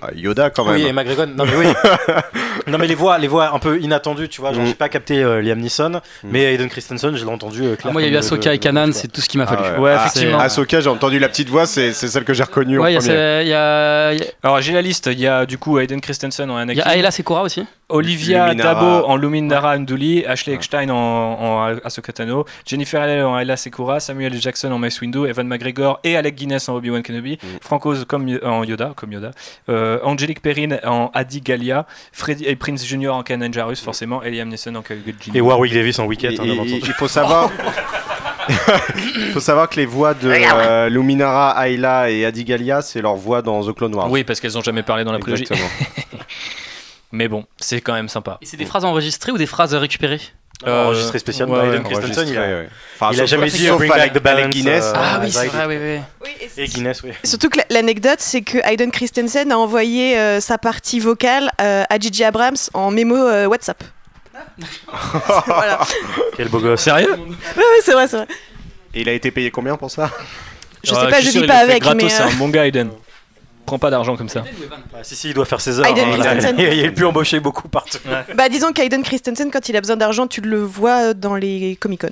Ah, 0.00 0.08
Yoda 0.14 0.50
quand 0.50 0.64
même. 0.64 0.74
Oui, 0.76 0.82
et 0.86 0.92
McGregor. 0.92 1.26
Non 1.26 1.44
mais 1.44 1.56
oui. 1.56 1.66
non 2.66 2.78
mais 2.78 2.86
les 2.86 2.94
voix, 2.94 3.18
les 3.18 3.28
voix 3.28 3.52
un 3.54 3.58
peu 3.58 3.80
inattendues, 3.80 4.28
tu 4.28 4.40
vois. 4.40 4.52
Genre 4.52 4.62
Mm. 4.62 4.66
j'ai 4.66 4.74
pas 4.74 4.88
capté 4.88 5.22
euh, 5.22 5.40
Liam 5.42 5.58
Neeson, 5.58 6.00
mais 6.24 6.42
Hayden 6.44 6.68
Christensen, 6.68 7.14
je 7.16 7.24
l'ai 7.24 7.30
entendu. 7.30 7.62
euh, 7.64 7.76
Ah, 7.84 7.90
moi 7.90 8.02
il 8.02 8.06
y 8.06 8.10
a 8.10 8.12
eu 8.12 8.16
Ahsoka 8.16 8.54
et 8.54 8.58
Kanan 8.58 8.92
c'est 8.92 9.08
tout 9.08 9.20
ce 9.20 9.28
qui 9.28 9.38
m'a 9.38 9.44
Ah 9.48 9.56
fallu 9.56 9.62
ouais. 9.62 9.78
Ouais, 9.78 9.94
Ah, 9.96 10.06
effectivement. 10.06 10.38
Ahsoka, 10.38 10.80
j'ai 10.80 10.88
entendu 10.90 11.18
la 11.18 11.28
petite 11.28 11.48
voix, 11.48 11.66
c'est 11.66 11.92
c'est 11.92 12.08
celle 12.08 12.24
que 12.24 12.34
j'ai 12.34 12.42
reconnue 12.44 12.78
en 12.78 12.82
ouais 12.84 12.92
il 12.92 12.94
y 12.94 12.96
a 12.96 13.00
premier. 13.00 13.14
ce- 13.14 13.42
il 13.42 13.48
y 13.48 13.54
a 13.54 14.12
il 14.12 14.18
y 14.20 14.22
a- 14.22 14.26
Alors, 14.42 14.60
j'ai 14.60 14.72
la 14.72 14.82
liste. 14.82 15.08
Il 15.12 15.20
y 15.20 15.26
a 15.26 15.46
du 15.46 15.58
coup 15.58 15.78
Hayden 15.78 16.00
Christensen 16.00 16.50
en 16.50 16.58
il 16.58 16.62
Anakin. 16.62 16.80
y 16.80 16.82
a 16.82 16.88
Ayla 16.88 17.10
Sekura 17.10 17.42
aussi 17.42 17.64
Olivia 17.88 18.46
Luminara. 18.48 18.74
Dabo 18.74 19.06
en 19.06 19.16
Luminara 19.16 19.76
Unduli, 19.76 20.24
Ashley 20.26 20.54
Eckstein 20.54 20.90
en, 20.90 20.94
en 20.96 21.76
Ahsoka 21.84 22.12
Tano, 22.12 22.46
Jennifer 22.66 23.00
Hale 23.02 23.22
en 23.22 23.36
Ayla 23.36 23.56
Sekura, 23.56 24.00
Samuel. 24.00 24.32
Jackson 24.40 24.72
en 24.72 24.78
Mace 24.78 25.00
Windu, 25.02 25.26
Evan 25.26 25.46
McGregor 25.46 26.00
et 26.04 26.16
Alec 26.16 26.34
Guinness 26.36 26.68
en 26.68 26.74
Obi-Wan 26.76 27.02
Kenobi, 27.02 27.38
Mm. 27.42 27.46
Frank 27.60 27.84
Oz 27.86 28.04
comme, 28.08 28.38
en 28.42 28.64
Yoda, 28.64 28.92
comme 28.96 29.12
Yoda, 29.12 29.30
euh, 29.72 29.98
Angelique 30.04 30.40
Perrine 30.42 30.78
en 30.84 31.10
Adi 31.14 31.40
Gallia, 31.40 31.86
Freddy 32.12 32.44
et 32.44 32.54
Prince 32.56 32.86
Jr. 32.86 33.08
en 33.08 33.22
Kanan 33.22 33.52
Jarrus 33.52 33.80
forcément, 33.80 34.22
et 34.22 34.30
Liam 34.30 34.48
Neeson 34.48 34.74
en 34.74 34.82
Kalgul 34.82 35.14
Et 35.34 35.40
Warwick 35.40 35.72
Davis 35.74 35.98
en 35.98 36.06
Wicket, 36.06 36.32
Et- 36.34 36.40
hein, 36.40 36.64
il 36.66 36.92
faut 36.92 37.08
savoir. 37.08 37.50
Il 38.48 39.30
faut 39.32 39.40
savoir 39.40 39.68
que 39.68 39.76
les 39.76 39.86
voix 39.86 40.14
de 40.14 40.28
euh, 40.28 40.88
Luminara, 40.88 41.54
Ayla 41.68 42.10
et 42.10 42.24
Adigalia, 42.24 42.82
c'est 42.82 43.00
leur 43.00 43.14
voix 43.14 43.40
dans 43.40 43.64
The 43.64 43.72
Clone 43.72 43.94
Wars. 43.94 44.10
Oui, 44.10 44.24
parce 44.24 44.40
qu'elles 44.40 44.58
ont 44.58 44.62
jamais 44.62 44.82
parlé 44.82 45.04
dans 45.04 45.12
la 45.12 45.20
prélogie. 45.20 45.44
Exactement. 45.44 45.70
Mais 47.12 47.28
bon, 47.28 47.44
c'est 47.58 47.80
quand 47.80 47.92
même 47.92 48.08
sympa. 48.08 48.38
et 48.40 48.46
c'est 48.46 48.56
des 48.56 48.64
phrases 48.64 48.84
enregistrées 48.84 49.32
ou 49.32 49.38
des 49.38 49.46
phrases 49.46 49.74
récupérées? 49.74 50.20
Euh, 50.66 50.84
enregistré 50.86 51.18
spécialement. 51.18 51.54
ouais, 51.54 51.66
Hayden 51.68 51.82
Christensen, 51.84 52.28
il 52.28 52.38
a. 52.38 52.62
Enfin, 52.94 53.10
il 53.12 53.20
a 53.20 53.26
jamais 53.26 53.48
dit 53.48 53.66
sauf 53.66 53.78
bring 53.78 53.90
back 53.92 54.12
the 54.12 54.22
balance. 54.22 54.50
Guinness. 54.54 54.84
euh, 54.84 54.92
ah 54.96 55.20
oui 55.22 55.30
c'est 55.32 55.46
vrai 55.48 55.66
oui 55.66 55.76
oui 55.80 56.00
Oui, 56.22 56.48
et 56.56 56.62
Et 56.62 56.66
Guinness, 56.68 57.02
oui. 57.02 57.10
Surtout 57.24 57.48
que 57.48 57.58
la- 57.58 57.66
l'anecdote, 57.70 58.18
c'est 58.20 58.42
que 58.42 58.58
Hayden 58.64 58.90
Christensen 58.90 59.50
a 59.50 59.58
envoyé 59.58 60.16
euh, 60.18 60.40
sa 60.40 60.58
partie 60.58 61.00
vocale 61.00 61.50
euh, 61.60 61.84
à 61.88 61.98
Gigi 61.98 62.22
Abrams 62.24 62.56
en 62.74 62.90
mémo 62.90 63.16
euh, 63.16 63.46
WhatsApp. 63.46 63.82
voilà. 65.46 65.78
Quel 66.36 66.48
beau 66.48 66.58
gosse. 66.58 66.80
Sérieux? 66.82 67.10
Ouais, 67.12 67.18
ouais, 67.56 67.64
c'est 67.82 67.92
vrai, 67.92 68.08
c'est 68.08 68.16
vrai. 68.16 68.26
Et 68.94 69.00
il 69.02 69.08
a 69.08 69.12
été 69.12 69.30
payé 69.30 69.50
combien 69.50 69.76
pour 69.76 69.90
ça? 69.90 70.10
Je 70.84 70.94
sais 70.94 71.08
pas, 71.08 71.20
je 71.20 71.30
sûr, 71.30 71.42
vis 71.42 71.46
pas 71.46 71.58
avec, 71.58 71.82
gratos, 71.82 72.02
mais. 72.02 72.08
c'est 72.08 72.22
euh, 72.22 72.26
un 72.26 72.34
bon 72.34 72.48
gars, 72.48 72.66
Hayden. 72.66 72.90
Prends 73.66 73.78
pas 73.78 73.90
d'argent 73.90 74.16
comme 74.16 74.28
ça. 74.28 74.44
Ah, 74.94 74.98
si, 75.02 75.14
si, 75.16 75.28
il 75.28 75.34
doit 75.34 75.44
faire 75.44 75.60
ses 75.60 75.78
heures. 75.80 75.86
Hein, 75.86 75.94
Christensen. 75.94 76.56
là. 76.56 76.72
Il 76.74 76.84
a 76.86 76.90
pu 76.92 77.04
embaucher 77.04 77.38
beaucoup 77.40 77.68
partout. 77.68 77.98
Bah, 78.34 78.48
disons 78.48 78.72
qu'Hayden 78.72 79.02
Christensen, 79.02 79.50
quand 79.52 79.68
il 79.68 79.76
a 79.76 79.80
besoin 79.80 79.96
d'argent, 79.96 80.26
tu 80.26 80.40
le 80.40 80.60
vois 80.62 81.14
dans 81.14 81.36
les 81.36 81.76
Comic 81.76 82.00
Con. 82.02 82.10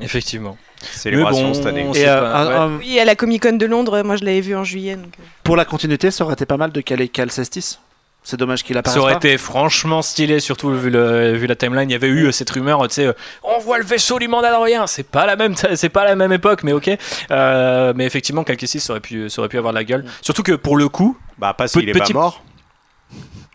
Effectivement. 0.00 0.56
Célébration 0.82 1.48
bon, 1.48 1.54
cette 1.54 1.66
année. 1.66 1.86
Et, 1.94 2.08
euh, 2.08 2.20
pas- 2.20 2.36
un- 2.38 2.46
ouais. 2.48 2.54
un- 2.54 2.78
Oui, 2.78 2.98
à 2.98 3.04
la 3.04 3.14
Comic 3.14 3.42
Con 3.42 3.52
de 3.56 3.66
Londres, 3.66 4.02
moi 4.02 4.16
je 4.16 4.24
l'avais 4.24 4.40
vu 4.40 4.54
en 4.56 4.64
juillet. 4.64 4.96
donc, 4.96 5.12
euh. 5.18 5.22
pour 5.44 5.56
la 5.56 5.64
continuité, 5.64 6.10
ça 6.10 6.24
aurait 6.24 6.34
été 6.34 6.46
pas 6.46 6.56
mal 6.56 6.72
de 6.72 6.80
caler 6.80 7.08
Cal 7.08 7.30
Cestis. 7.30 7.78
C'est 8.22 8.36
dommage 8.36 8.62
qu'il 8.62 8.74
Ça 8.74 8.80
apparaisse 8.80 8.98
aurait 9.00 9.12
pas. 9.14 9.18
été 9.18 9.38
franchement 9.38 10.02
stylé, 10.02 10.40
surtout 10.40 10.70
vu, 10.70 10.90
le- 10.90 11.32
vu 11.32 11.46
la 11.46 11.56
timeline. 11.56 11.88
Il 11.88 11.92
y 11.92 11.96
avait 11.96 12.06
eu 12.08 12.26
euh, 12.26 12.32
cette 12.32 12.50
rumeur, 12.50 12.86
tu 12.86 12.94
sais, 12.96 13.06
euh, 13.06 13.12
on 13.42 13.58
voit 13.60 13.78
le 13.78 13.84
vaisseau 13.84 14.18
du 14.18 14.28
Mandalorien. 14.28 14.86
C'est 14.86 15.04
pas 15.08 15.24
la 15.26 15.36
même, 15.36 15.54
c'est 15.74 15.88
pas 15.88 16.04
la 16.04 16.14
même 16.16 16.30
époque, 16.32 16.62
mais 16.62 16.72
ok. 16.72 16.90
Euh, 17.30 17.92
mais 17.96 18.04
effectivement, 18.04 18.44
Cal 18.44 18.56
Kestis, 18.58 18.80
ça 18.80 18.92
aurait 18.92 19.00
pu, 19.00 19.30
ça 19.30 19.40
aurait 19.40 19.48
pu 19.48 19.56
avoir 19.58 19.72
de 19.72 19.78
la 19.78 19.84
gueule. 19.84 20.04
Surtout 20.20 20.42
que 20.42 20.52
pour 20.52 20.76
le 20.76 20.88
coup, 20.90 21.16
bah 21.38 21.54
pas 21.54 21.66
s'il 21.66 21.88
est 21.88 21.92
pas 21.92 22.04
mort. 22.12 22.42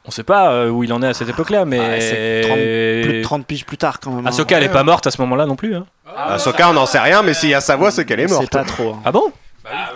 On 0.07 0.11
sait 0.11 0.23
pas 0.23 0.67
où 0.67 0.83
il 0.83 0.91
en 0.93 1.01
est 1.01 1.07
à 1.07 1.13
cette 1.13 1.29
époque-là, 1.29 1.65
mais 1.65 1.99
c'est 2.01 2.41
30 2.43 2.55
plus 2.57 3.17
de 3.19 3.23
30 3.23 3.45
piges 3.47 3.65
plus 3.65 3.77
tard 3.77 3.99
quand 3.99 4.11
même. 4.11 4.25
hein. 4.25 4.29
Ahsoka, 4.29 4.57
elle 4.57 4.63
est 4.63 4.69
pas 4.69 4.83
morte 4.83 5.07
à 5.07 5.11
ce 5.11 5.19
moment-là 5.21 5.45
non 5.45 5.55
plus. 5.55 5.75
Hein. 5.75 5.85
Ahsoka, 6.15 6.69
on 6.69 6.73
n'en 6.73 6.85
sait 6.85 6.99
rien, 6.99 7.21
mais 7.23 7.33
s'il 7.33 7.49
y 7.49 7.53
a 7.55 7.61
sa 7.61 7.75
voix, 7.75 7.91
c'est 7.91 8.05
qu'elle 8.05 8.19
est 8.19 8.27
morte. 8.27 8.43
C'est 8.43 8.51
pas 8.51 8.63
trop. 8.63 8.91
hein. 8.93 9.01
Ah 9.05 9.11
bon? 9.11 9.31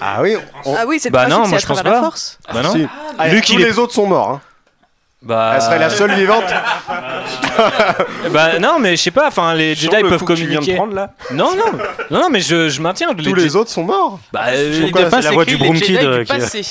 Ah 0.01 0.19
oui. 0.21 0.35
on- 0.65 0.75
Ah 0.75 0.85
oui, 0.87 0.99
c'est 0.99 1.11
Bah 1.11 1.27
non, 1.27 1.43
c'est 1.43 1.49
moi 1.49 1.57
à 1.57 1.61
je 1.61 1.65
pense 1.67 1.77
travers 1.77 1.93
la 1.93 1.99
pas. 1.99 2.05
force. 2.05 2.39
Bah 2.51 2.61
non. 2.63 2.71
Si. 2.71 2.87
Ah, 3.19 3.27
Luke, 3.27 3.45
tous 3.45 3.53
il 3.53 3.61
est- 3.61 3.65
les 3.65 3.77
autres 3.77 3.93
sont 3.93 4.07
morts. 4.07 4.29
hein. 4.29 4.41
Bah, 5.21 5.51
Elle 5.55 5.61
serait 5.61 5.79
la 5.79 5.89
seule 5.89 6.13
vivante. 6.13 6.45
bah 8.31 8.57
non, 8.59 8.79
mais 8.79 8.95
je 8.95 9.01
sais 9.01 9.11
pas. 9.11 9.27
Enfin, 9.27 9.53
les 9.53 9.75
Jedi 9.75 9.95
le 10.01 10.09
peuvent 10.09 10.19
coup 10.19 10.25
que 10.25 10.33
tu 10.33 10.45
viens 10.45 10.59
de 10.61 10.65
communiquer. 10.65 10.75
prendre, 10.75 10.93
là 10.93 11.13
Non, 11.31 11.51
non, 11.55 11.77
non, 12.09 12.19
non, 12.21 12.29
mais 12.29 12.39
je, 12.39 12.69
je 12.69 12.81
maintiens. 12.81 13.13
Tous 13.13 13.33
les 13.35 13.55
autres 13.55 13.69
sont 13.69 13.83
morts. 13.83 14.19
Bah, 14.31 14.43
euh, 14.47 14.79
Les 14.85 14.91
quoi, 14.91 15.03
de 15.03 15.09
fin, 15.09 15.19
la 15.21 15.31
voix 15.31 15.45
du 15.45 15.57
Broom 15.57 15.79
Kid, 15.79 15.97
euh, 15.97 16.19
du 16.19 16.25
passé. 16.25 16.61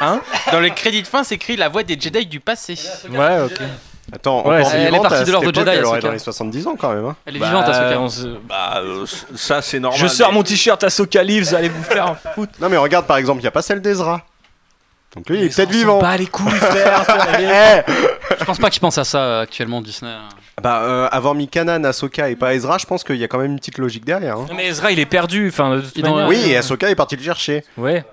Hein 0.00 0.20
Dans 0.52 0.60
les 0.60 0.70
crédits 0.70 1.02
de 1.02 1.06
fin, 1.08 1.24
c'est 1.24 1.34
écrit 1.34 1.56
la 1.56 1.68
voix 1.68 1.82
des 1.82 1.98
Jedi 2.00 2.24
du 2.26 2.40
passé. 2.40 2.74
Ouais, 3.10 3.40
ok. 3.44 3.58
Attends, 4.12 4.44
Ouais, 4.46 4.58
encore 4.60 4.72
elle 4.74 4.80
est 4.80 4.84
vivante 4.86 5.02
partie 5.02 5.18
à 5.18 5.24
de 5.24 5.30
l'ordre 5.32 5.52
Jedi, 5.54 5.70
elle 5.72 5.84
aurait 5.84 6.00
dans 6.00 6.10
les 6.10 6.18
70 6.18 6.66
ans 6.66 6.74
quand 6.76 6.92
même. 6.92 7.04
hein. 7.04 7.16
Elle 7.26 7.36
est 7.36 7.38
Bah, 7.38 7.46
vivante, 7.46 7.68
Ahsoka. 7.68 8.00
on 8.00 8.08
se- 8.08 8.26
Bah, 8.48 8.80
euh, 8.82 9.04
ça 9.36 9.62
c'est 9.62 9.78
normal. 9.78 10.00
Je 10.00 10.06
sors 10.08 10.28
mais- 10.30 10.34
mon 10.34 10.42
t-shirt 10.42 10.82
Ahsoka 10.82 11.22
Lives, 11.22 11.54
allez 11.54 11.68
vous 11.68 11.82
faire 11.84 12.16
foutre. 12.34 12.52
Non 12.60 12.68
mais 12.68 12.76
regarde 12.76 13.06
par 13.06 13.18
exemple, 13.18 13.38
il 13.38 13.42
n'y 13.42 13.48
a 13.48 13.52
pas 13.52 13.62
celle 13.62 13.80
d'Ezra. 13.80 14.22
Donc 15.16 15.28
lui, 15.28 15.38
il 15.38 15.44
est 15.44 15.54
peut-être 15.56 15.70
vivant. 15.70 15.98
Bah 16.00 16.16
les 16.16 16.26
couilles, 16.26 16.50
frère. 16.52 17.04
Eh 17.40 18.36
Je 18.38 18.44
pense 18.44 18.58
pas 18.58 18.70
qu'ils 18.70 18.80
pensent 18.80 18.98
à 18.98 19.04
ça 19.04 19.18
euh, 19.18 19.42
actuellement, 19.42 19.80
Disney. 19.80 20.12
bah, 20.62 20.82
euh, 20.82 21.08
avoir 21.10 21.34
mis 21.34 21.48
Kanan, 21.48 21.84
Ahsoka 21.84 22.28
et 22.30 22.36
pas 22.36 22.54
Ezra, 22.54 22.78
je 22.78 22.86
pense 22.86 23.02
qu'il 23.02 23.16
y 23.16 23.24
a 23.24 23.28
quand 23.28 23.38
même 23.38 23.50
une 23.52 23.58
petite 23.58 23.78
logique 23.78 24.04
derrière. 24.04 24.36
hein. 24.38 24.46
Mais 24.54 24.66
Ezra, 24.68 24.92
il 24.92 25.00
est 25.00 25.06
perdu. 25.06 25.48
Enfin. 25.48 25.80
Oui, 26.28 26.40
et 26.50 26.56
Ahsoka 26.56 26.88
est 26.90 26.94
parti 26.94 27.16
le 27.16 27.22
chercher. 27.22 27.64
Ouais. 27.76 28.04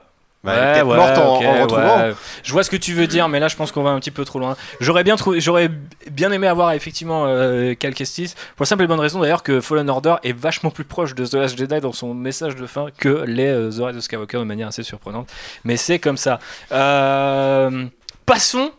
Bah, 0.56 0.74
peut-être 0.74 0.86
morte 0.86 1.18
en, 1.18 1.40
retrouvant. 1.62 1.98
ouais. 2.00 2.14
Je 2.44 2.52
vois 2.52 2.64
ce 2.64 2.70
que 2.70 2.76
tu 2.78 2.94
veux 2.94 3.06
dire, 3.08 3.28
mais 3.30 3.40
là, 3.40 3.48
je 3.48 3.56
pense 3.56 3.72
qu'on 3.72 3.84
va 3.84 3.92
un 3.92 4.00
petit 4.00 4.12
peu 4.12 4.26
trop 4.26 4.40
loin. 4.40 4.56
J'aurais 4.80 5.04
bien 5.04 5.16
trouvé, 5.16 5.40
j'aurais 5.40 5.70
bien 6.12 6.32
aimé 6.32 6.48
avoir 6.48 6.72
effectivement 6.72 7.26
euh, 7.28 7.74
Cal 7.76 7.94
Kestis 7.94 8.34
pour 8.56 8.64
la 8.64 8.66
simple 8.68 8.84
et 8.84 8.88
bonne 8.88 9.00
raison 9.00 9.20
d'ailleurs 9.20 9.44
que 9.44 9.62
Fallen 9.62 9.90
Order 9.90 10.16
est 10.24 10.34
vachement 10.38 10.72
plus 10.72 10.84
proche 10.86 11.14
de 11.16 11.26
The 11.26 11.34
Last 11.36 11.58
Jedi 11.58 11.80
dans 11.82 11.92
son 11.94 12.14
message 12.14 12.56
de 12.56 12.66
fin 12.66 12.88
que 12.98 13.24
les 13.28 13.48
euh, 13.48 13.70
The 13.70 13.84
Rise 13.86 13.98
of 13.98 14.04
Skywalker 14.04 14.40
de 14.40 14.44
manière 14.44 14.68
assez 14.70 14.84
surprenante. 14.84 15.30
Mais 15.64 15.78
c'est 15.78 16.00
comme 16.00 16.18
ça. 16.18 16.40
Euh, 16.72 17.86
passons 18.26 18.72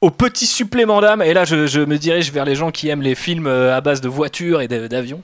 au 0.00 0.10
petit 0.10 0.46
supplément 0.46 1.00
d'âme. 1.00 1.22
Et 1.22 1.34
là, 1.34 1.44
je, 1.44 1.66
je 1.66 1.80
me 1.80 1.98
dirige 1.98 2.30
vers 2.32 2.44
les 2.44 2.54
gens 2.54 2.70
qui 2.70 2.88
aiment 2.88 3.02
les 3.02 3.14
films 3.14 3.46
euh, 3.46 3.76
à 3.76 3.80
base 3.80 4.00
de 4.00 4.08
voitures 4.08 4.60
et 4.60 4.68
d'a- 4.68 4.86
d'avions. 4.88 5.22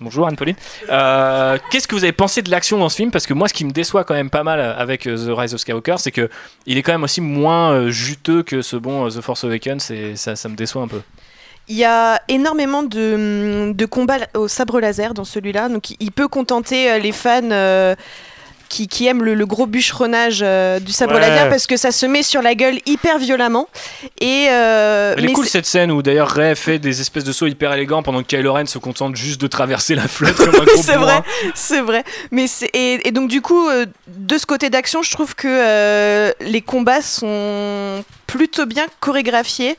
Bonjour 0.00 0.28
Anne-Pauline. 0.28 0.54
Euh, 0.90 1.58
Qu'est-ce 1.70 1.88
que 1.88 1.94
vous 1.94 2.04
avez 2.04 2.12
pensé 2.12 2.42
de 2.42 2.50
l'action 2.50 2.78
dans 2.78 2.88
ce 2.88 2.96
film? 2.96 3.10
Parce 3.10 3.26
que 3.26 3.34
moi, 3.34 3.48
ce 3.48 3.54
qui 3.54 3.64
me 3.64 3.72
déçoit 3.72 4.04
quand 4.04 4.14
même 4.14 4.30
pas 4.30 4.44
mal 4.44 4.60
avec 4.60 5.06
euh, 5.06 5.16
The 5.16 5.36
Rise 5.36 5.54
of 5.54 5.60
Skywalker, 5.60 5.96
c'est 5.98 6.12
que 6.12 6.28
il 6.66 6.78
est 6.78 6.82
quand 6.82 6.92
même 6.92 7.02
aussi 7.04 7.20
moins 7.20 7.72
euh, 7.72 7.90
juteux 7.90 8.42
que 8.42 8.62
ce 8.62 8.76
bon 8.76 9.08
The 9.08 9.20
Force 9.20 9.44
Awakens 9.44 9.90
et 9.90 10.14
ça, 10.16 10.34
me 10.48 10.54
déçoit 10.54 10.82
un 10.82 10.88
peu. 10.88 11.00
Il 11.66 11.76
y 11.76 11.84
a 11.84 12.20
énormément 12.28 12.82
de, 12.82 13.84
combats 13.86 14.26
au 14.34 14.48
sabre 14.48 14.80
laser 14.80 15.14
dans 15.14 15.24
celui-là, 15.24 15.68
donc 15.68 15.90
il- 15.90 16.12
peut 16.12 16.28
contenter 16.28 16.98
les 16.98 17.12
fans 17.12 17.94
qui, 18.68 18.86
qui 18.88 19.06
aiment 19.06 19.24
le, 19.24 19.34
le 19.34 19.46
gros 19.46 19.66
bûcheronnage 19.66 20.40
euh, 20.42 20.78
du 20.80 20.92
sabre 20.92 21.14
Ouais. 21.14 21.20
laser 21.20 21.48
parce 21.48 21.66
que 21.66 21.76
ça 21.76 21.90
se 21.90 22.06
met 22.06 22.22
sur 22.22 22.42
la 22.42 22.54
gueule 22.54 22.78
hyper 22.86 23.18
violemment. 23.18 23.68
Et 24.20 24.46
euh, 24.50 25.14
Elle 25.16 25.24
est 25.24 25.28
mais 25.28 25.32
cool 25.32 25.44
c'est- 25.44 25.50
cette 25.52 25.66
scène 25.66 25.90
où 25.90 26.02
d'ailleurs 26.02 26.28
Rey 26.30 26.54
fait 26.54 26.78
des 26.78 27.00
espèces 27.00 27.24
de 27.24 27.32
sauts 27.32 27.46
hyper 27.46 27.72
élégants 27.72 28.02
pendant 28.02 28.22
que 28.22 28.26
Kylo 28.28 28.52
Ren 28.52 28.66
se 28.66 28.78
contente 28.78 29.16
juste 29.16 29.40
de 29.40 29.46
traverser 29.46 29.94
la 29.94 30.06
flotte 30.08 30.36
comme 30.36 30.48
un 30.54 30.64
gros 30.64 30.82
c'est 30.82 30.96
bourrin. 30.96 31.20
vrai, 31.20 31.22
c'est 31.54 31.80
vrai. 31.80 32.04
Mais 32.30 32.46
c'est 32.46 32.70
et, 32.74 33.08
et 33.08 33.10
donc 33.10 33.28
du 33.30 33.40
coup, 33.40 33.68
euh, 33.68 33.86
de 34.06 34.38
ce 34.38 34.46
côté 34.46 34.70
d'action, 34.70 35.02
je 35.02 35.10
trouve 35.10 35.34
que 35.34 35.48
euh, 35.48 36.32
les 36.40 36.60
combats 36.60 37.02
sont 37.02 38.04
plutôt 38.26 38.66
bien 38.66 38.86
chorégraphiés 39.00 39.76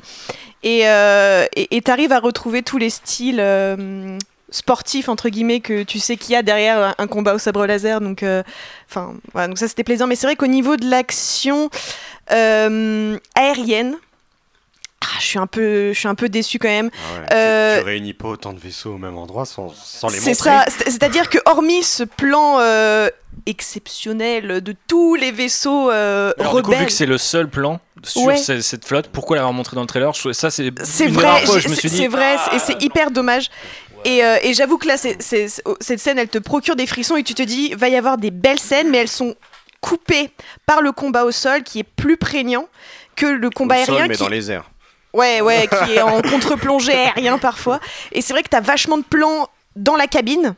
et 0.64 0.82
euh, 0.88 1.46
et 1.56 1.78
et 1.78 1.82
t'arrives 1.82 2.12
à 2.12 2.20
retrouver 2.20 2.64
tous 2.64 2.78
les 2.78 2.90
styles. 2.90 3.40
euh, 3.40 4.18
sportifs 4.52 5.10
entre 5.10 5.30
guillemets 5.30 5.60
que 5.60 5.84
tu 5.84 6.00
sais 6.00 6.18
qu'il 6.18 6.32
y 6.32 6.36
a 6.36 6.42
derrière 6.42 6.96
un, 6.98 7.08
combat 7.08 7.36
au 7.36 7.38
sabre 7.40 7.66
laser 7.66 8.02
donc 8.02 8.24
euh, 8.24 8.42
enfin 8.90 9.14
voilà, 9.34 9.48
donc 9.48 9.58
ça 9.58 9.68
c'était 9.68 9.84
plaisant 9.84 10.08
mais 10.08 10.16
c'est 10.16 10.26
vrai 10.28 10.36
qu'au 10.36 10.48
niveau 10.48 10.76
de 10.78 10.90
l'action 10.90 11.70
euh, 12.32 13.18
aérienne 13.36 13.96
ah, 15.02 15.18
je 15.20 15.26
suis 15.26 15.40
un 15.40 15.48
peu 15.48 15.94
je 15.94 15.98
suis 16.00 16.08
un 16.08 16.16
peu 16.16 16.28
déçu 16.30 16.60
quand 16.60 16.68
même 16.68 16.90
Ah 16.94 17.20
ouais, 17.22 17.26
Euh, 17.34 17.76
tu, 17.78 17.82
tu 17.84 17.86
réunis 17.86 18.14
pas 18.14 18.28
autant 18.28 18.54
de 18.54 18.60
vaisseaux 18.60 18.96
au 18.96 18.98
même 18.98 19.18
endroit 19.18 19.46
sans, 19.46 19.74
sans 19.74 20.10
les 20.10 20.18
c'est 20.20 20.32
montrer. 20.32 20.50
ça, 20.50 20.66
c'est- 20.68 20.90
c'est-à-dire 20.92 21.30
que 21.30 21.38
hormis 21.46 21.84
ce 21.84 22.04
plan 22.04 22.58
euh, 22.60 23.10
exceptionnel 23.46 24.62
de 24.62 24.76
tous 24.88 25.16
les 25.16 25.32
vaisseaux 25.32 25.90
euh, 25.90 26.34
Alors, 26.40 26.56
du 26.56 26.62
coup, 26.62 26.68
rebelles, 26.68 26.82
vu 26.82 26.86
que 26.88 26.92
c'est 26.92 27.06
le 27.06 27.18
seul 27.18 27.48
plan 27.50 27.80
sur 28.04 28.24
Ouais. 28.24 28.38
cette 28.38 28.86
flotte, 28.86 29.08
pourquoi 29.08 29.38
l'avoir 29.38 29.54
montré 29.54 29.76
dans 29.76 29.82
le 29.82 29.88
trailer? 29.88 30.14
Ça, 30.34 30.50
c'est 30.50 30.72
c'est 30.84 31.08
vrai, 31.08 31.26
rare 31.28 31.40
fois 31.42 31.56
où 31.56 31.60
j'ai- 31.60 31.62
je 31.62 31.70
me 31.70 31.76
suis 31.76 31.90
c'est 31.90 31.96
dit. 31.96 32.02
c'est 32.02 32.08
vrai, 32.10 32.36
et 32.54 32.60
c'est 32.60 32.82
hyper 32.84 33.12
dommage. 33.12 33.50
Et, 34.06 34.24
euh, 34.24 34.38
et 34.42 34.54
j'avoue 34.54 34.78
que 34.78 34.88
là, 34.88 34.98
c'est- 34.98 35.22
cette 35.22 36.00
scène, 36.00 36.18
elle 36.20 36.30
te 36.30 36.38
procure 36.38 36.76
des 36.76 36.88
frissons 36.88 37.16
et 37.18 37.24
tu 37.24 37.34
te 37.34 37.42
dis, 37.44 37.74
va 37.74 37.90
y 37.90 37.96
avoir 37.96 38.18
des 38.18 38.32
belles 38.32 38.60
scènes, 38.60 38.90
mais 38.90 39.00
elles 39.00 39.08
sont 39.08 39.36
coupées 39.82 40.30
par 40.66 40.82
le 40.82 40.92
combat 40.92 41.24
au 41.26 41.32
sol 41.32 41.64
qui 41.64 41.80
est 41.80 41.84
plus 41.84 42.18
prégnant 42.18 42.68
que 43.16 43.26
le 43.26 43.50
combat 43.50 43.82
Au 43.82 43.86
sol, 43.86 43.96
aérien 43.96 44.08
mais 44.08 44.16
qui, 44.16 44.24
dans 44.24 44.30
les 44.30 44.52
airs. 44.52 44.70
Ouais, 45.14 45.42
ouais, 45.42 45.68
qui 45.86 45.94
est 45.96 46.02
en 46.02 46.22
contre-plongée 46.22 46.94
aérien 46.94 47.38
parfois. 47.38 47.80
Et 48.12 48.22
c'est 48.22 48.34
vrai 48.34 48.44
que 48.44 48.50
t'as 48.50 48.62
vachement 48.62 48.98
de 48.98 49.04
plans 49.04 49.48
dans 49.76 49.96
la 49.96 50.08
cabine 50.08 50.56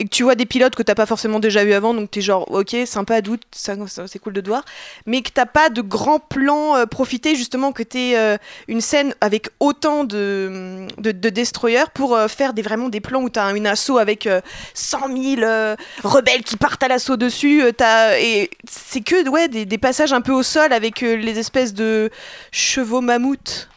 et 0.00 0.04
que 0.04 0.08
tu 0.08 0.22
vois 0.22 0.34
des 0.34 0.46
pilotes 0.46 0.74
que 0.74 0.82
t'as 0.82 0.94
pas 0.94 1.04
forcément 1.04 1.38
déjà 1.40 1.62
vu 1.62 1.74
avant, 1.74 1.92
donc 1.92 2.10
t'es 2.10 2.22
genre, 2.22 2.50
ok, 2.50 2.74
sympa, 2.86 3.20
doute, 3.20 3.42
ça, 3.52 3.74
c'est 4.06 4.18
cool 4.18 4.32
de 4.32 4.40
te 4.40 4.48
voir, 4.48 4.64
mais 5.04 5.20
que 5.20 5.30
t'as 5.30 5.44
pas 5.44 5.68
de 5.68 5.82
grands 5.82 6.18
plans 6.18 6.74
euh, 6.74 6.86
profiter 6.86 7.36
justement 7.36 7.70
que 7.72 7.82
t'aies 7.82 8.16
euh, 8.16 8.38
une 8.66 8.80
scène 8.80 9.14
avec 9.20 9.50
autant 9.60 10.04
de, 10.04 10.86
de, 10.96 11.12
de 11.12 11.28
destroyers 11.28 11.84
pour 11.92 12.16
euh, 12.16 12.28
faire 12.28 12.54
des, 12.54 12.62
vraiment 12.62 12.88
des 12.88 13.00
plans 13.00 13.20
où 13.20 13.28
t'as 13.28 13.54
une 13.54 13.66
assaut 13.66 13.98
avec 13.98 14.26
euh, 14.26 14.40
100 14.72 14.98
000 15.08 15.42
euh, 15.42 15.76
rebelles 16.02 16.44
qui 16.44 16.56
partent 16.56 16.82
à 16.82 16.88
l'assaut 16.88 17.18
dessus, 17.18 17.62
et 17.62 18.50
c'est 18.68 19.02
que 19.02 19.28
ouais, 19.28 19.48
des, 19.48 19.66
des 19.66 19.78
passages 19.78 20.14
un 20.14 20.22
peu 20.22 20.32
au 20.32 20.42
sol 20.42 20.72
avec 20.72 21.02
les 21.02 21.38
espèces 21.38 21.74
de 21.74 22.10
chevaux 22.52 23.02
mammouths 23.02 23.68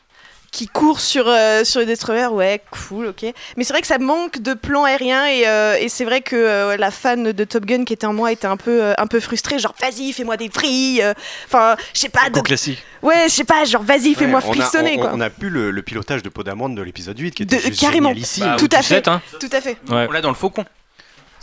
qui 0.54 0.68
courent 0.68 1.02
sur, 1.02 1.26
euh, 1.28 1.64
sur 1.66 1.80
les 1.82 1.86
destroyers, 1.88 2.28
ouais, 2.28 2.62
cool, 2.88 3.08
ok. 3.08 3.26
Mais 3.58 3.64
c'est 3.66 3.74
vrai 3.74 3.82
que 3.82 3.88
ça 3.88 3.98
manque 3.98 4.40
de 4.40 4.54
plans 4.54 4.84
aériens 4.86 5.26
et, 5.26 5.48
euh, 5.48 5.76
et 5.80 5.90
c'est 5.90 6.06
vrai 6.06 6.22
que 6.22 6.36
euh, 6.36 6.78
la 6.78 6.92
fan 6.92 7.32
de 7.34 7.44
Top 7.44 7.66
Gun 7.66 7.84
qui 7.84 7.92
était 7.94 8.06
en 8.06 8.14
moi 8.14 8.32
était 8.32 8.46
un 8.48 8.56
peu, 8.56 8.84
euh, 8.84 8.94
un 9.00 9.08
peu 9.08 9.20
frustrée, 9.20 9.58
genre 9.60 9.74
vas-y, 9.82 10.14
fais-moi 10.14 10.38
des 10.38 10.48
vrilles, 10.50 11.02
euh, 11.02 11.14
enfin, 11.48 11.76
je 11.94 12.00
sais 12.02 12.10
pas. 12.10 12.30
de- 12.30 12.40
classique. 12.40 12.82
Ouais, 13.02 13.24
je 13.28 13.34
sais 13.34 13.44
pas, 13.44 13.66
genre 13.66 13.82
vas-y, 13.84 14.14
fais-moi 14.14 14.40
Ouais, 14.42 14.46
on 14.48 14.52
a- 14.52 14.56
frissonner, 14.64 14.96
on, 14.98 15.02
quoi. 15.02 15.12
on 15.16 15.20
a 15.22 15.30
plus 15.32 15.50
le, 15.50 15.72
le 15.72 15.82
pilotage 15.82 16.22
de 16.24 16.30
Podamon 16.30 16.70
de 16.70 16.82
l'épisode 16.84 17.18
8 17.20 17.32
qui 17.34 17.46
De- 17.48 17.56
était 17.56 17.68
juste 17.70 17.82
carrément. 17.82 18.14
Bah, 18.40 18.56
tout 18.60 18.66
ou 18.72 18.78
à 18.78 18.82
fait, 18.84 19.08
hein. 19.08 19.22
tout 19.40 19.50
à 19.52 19.60
fait. 19.60 19.76
Ouais. 19.90 20.06
On 20.08 20.12
l'a 20.12 20.22
dans 20.22 20.30
le 20.30 20.36
Faucon. 20.36 20.64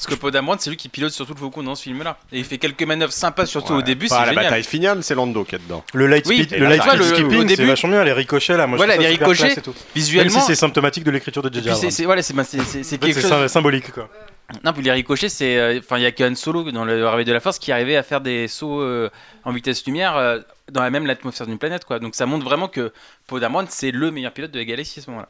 Parce 0.02 0.14
que 0.14 0.18
Podamron, 0.18 0.56
c'est 0.58 0.70
lui 0.70 0.78
qui 0.78 0.88
pilote 0.88 1.12
surtout 1.12 1.34
le 1.34 1.38
Faucon 1.38 1.62
dans 1.62 1.74
ce 1.74 1.82
film-là. 1.82 2.16
Et 2.32 2.38
il 2.38 2.44
fait 2.46 2.56
quelques 2.56 2.82
manœuvres 2.84 3.12
sympas, 3.12 3.44
surtout 3.44 3.74
au 3.74 3.82
début, 3.82 4.08
c'est 4.08 4.14
Pas 4.14 4.20
à 4.22 4.26
la 4.26 4.32
génial. 4.32 4.44
bataille 4.46 4.64
finale, 4.64 5.02
c'est 5.02 5.14
Lando 5.14 5.44
qui 5.44 5.56
est 5.56 5.58
dedans. 5.58 5.84
Le 5.92 6.06
light 6.06 6.24
Oui, 6.26 6.36
speed, 6.44 6.58
le 6.58 6.66
light 6.68 6.82
speed 6.82 7.02
skipping, 7.02 7.48
c'est 7.54 7.64
vachement 7.66 7.90
bien. 7.90 8.04
Les 8.04 8.12
ricochets 8.14 8.56
là, 8.56 8.66
moi 8.66 8.78
Voilà, 8.78 8.94
je 8.94 8.98
trouve 9.00 9.02
les 9.06 9.08
ça 9.08 9.12
super 9.12 9.28
ricochets, 9.28 9.46
classe 9.54 9.58
et 9.58 9.62
tout. 9.62 9.74
visuellement- 9.94 10.32
Même 10.32 10.40
si 10.40 10.46
c'est 10.46 10.54
symptomatique 10.54 11.04
de 11.04 11.10
l'écriture 11.10 11.42
de 11.42 11.52
JJ 11.52 11.74
c'est- 11.74 11.90
c'est 11.90 12.04
voilà, 12.06 12.22
c'est 12.22 12.34
c'est- 12.44 12.62
c'est- 12.62 12.82
c'est 12.82 12.96
quelque 12.98 13.20
c'est 13.20 13.28
chose. 13.28 13.42
sy- 13.42 13.48
symbolique 13.52 13.92
quoi. 13.92 14.08
Non, 14.64 14.72
puis 14.72 14.82
les 14.82 14.90
ricochets, 14.90 15.28
c'est. 15.28 15.58
euh, 15.58 15.78
Enfin, 15.78 15.98
il 15.98 16.02
y 16.02 16.06
a 16.06 16.12
qu'un 16.12 16.34
solo 16.34 16.72
dans 16.72 16.84
le 16.86 17.06
Réveil 17.06 17.24
de 17.26 17.32
la 17.32 17.38
Force 17.40 17.58
qui 17.58 17.70
arrivait 17.70 17.96
à 17.96 18.02
faire 18.02 18.20
des 18.22 18.48
sauts 18.48 18.80
euh, 18.80 19.08
en 19.44 19.52
vitesse 19.52 19.84
lumière 19.86 20.16
euh, 20.16 20.38
dans 20.72 20.82
la 20.82 20.90
même 20.90 21.06
l'atmosphère 21.06 21.46
d'une 21.46 21.58
planète, 21.58 21.84
quoi. 21.84 21.98
Donc 21.98 22.14
ça 22.14 22.24
montre 22.26 22.44
vraiment 22.46 22.66
que 22.68 22.90
Poe 23.28 23.38
Dameron, 23.38 23.66
c'est 23.68 23.90
le 23.92 24.10
meilleur 24.10 24.32
pilote 24.32 24.50
de 24.50 24.58
la 24.58 24.64
galaxie 24.64 24.98
à 25.00 25.02
ce 25.02 25.10
moment-là. 25.10 25.28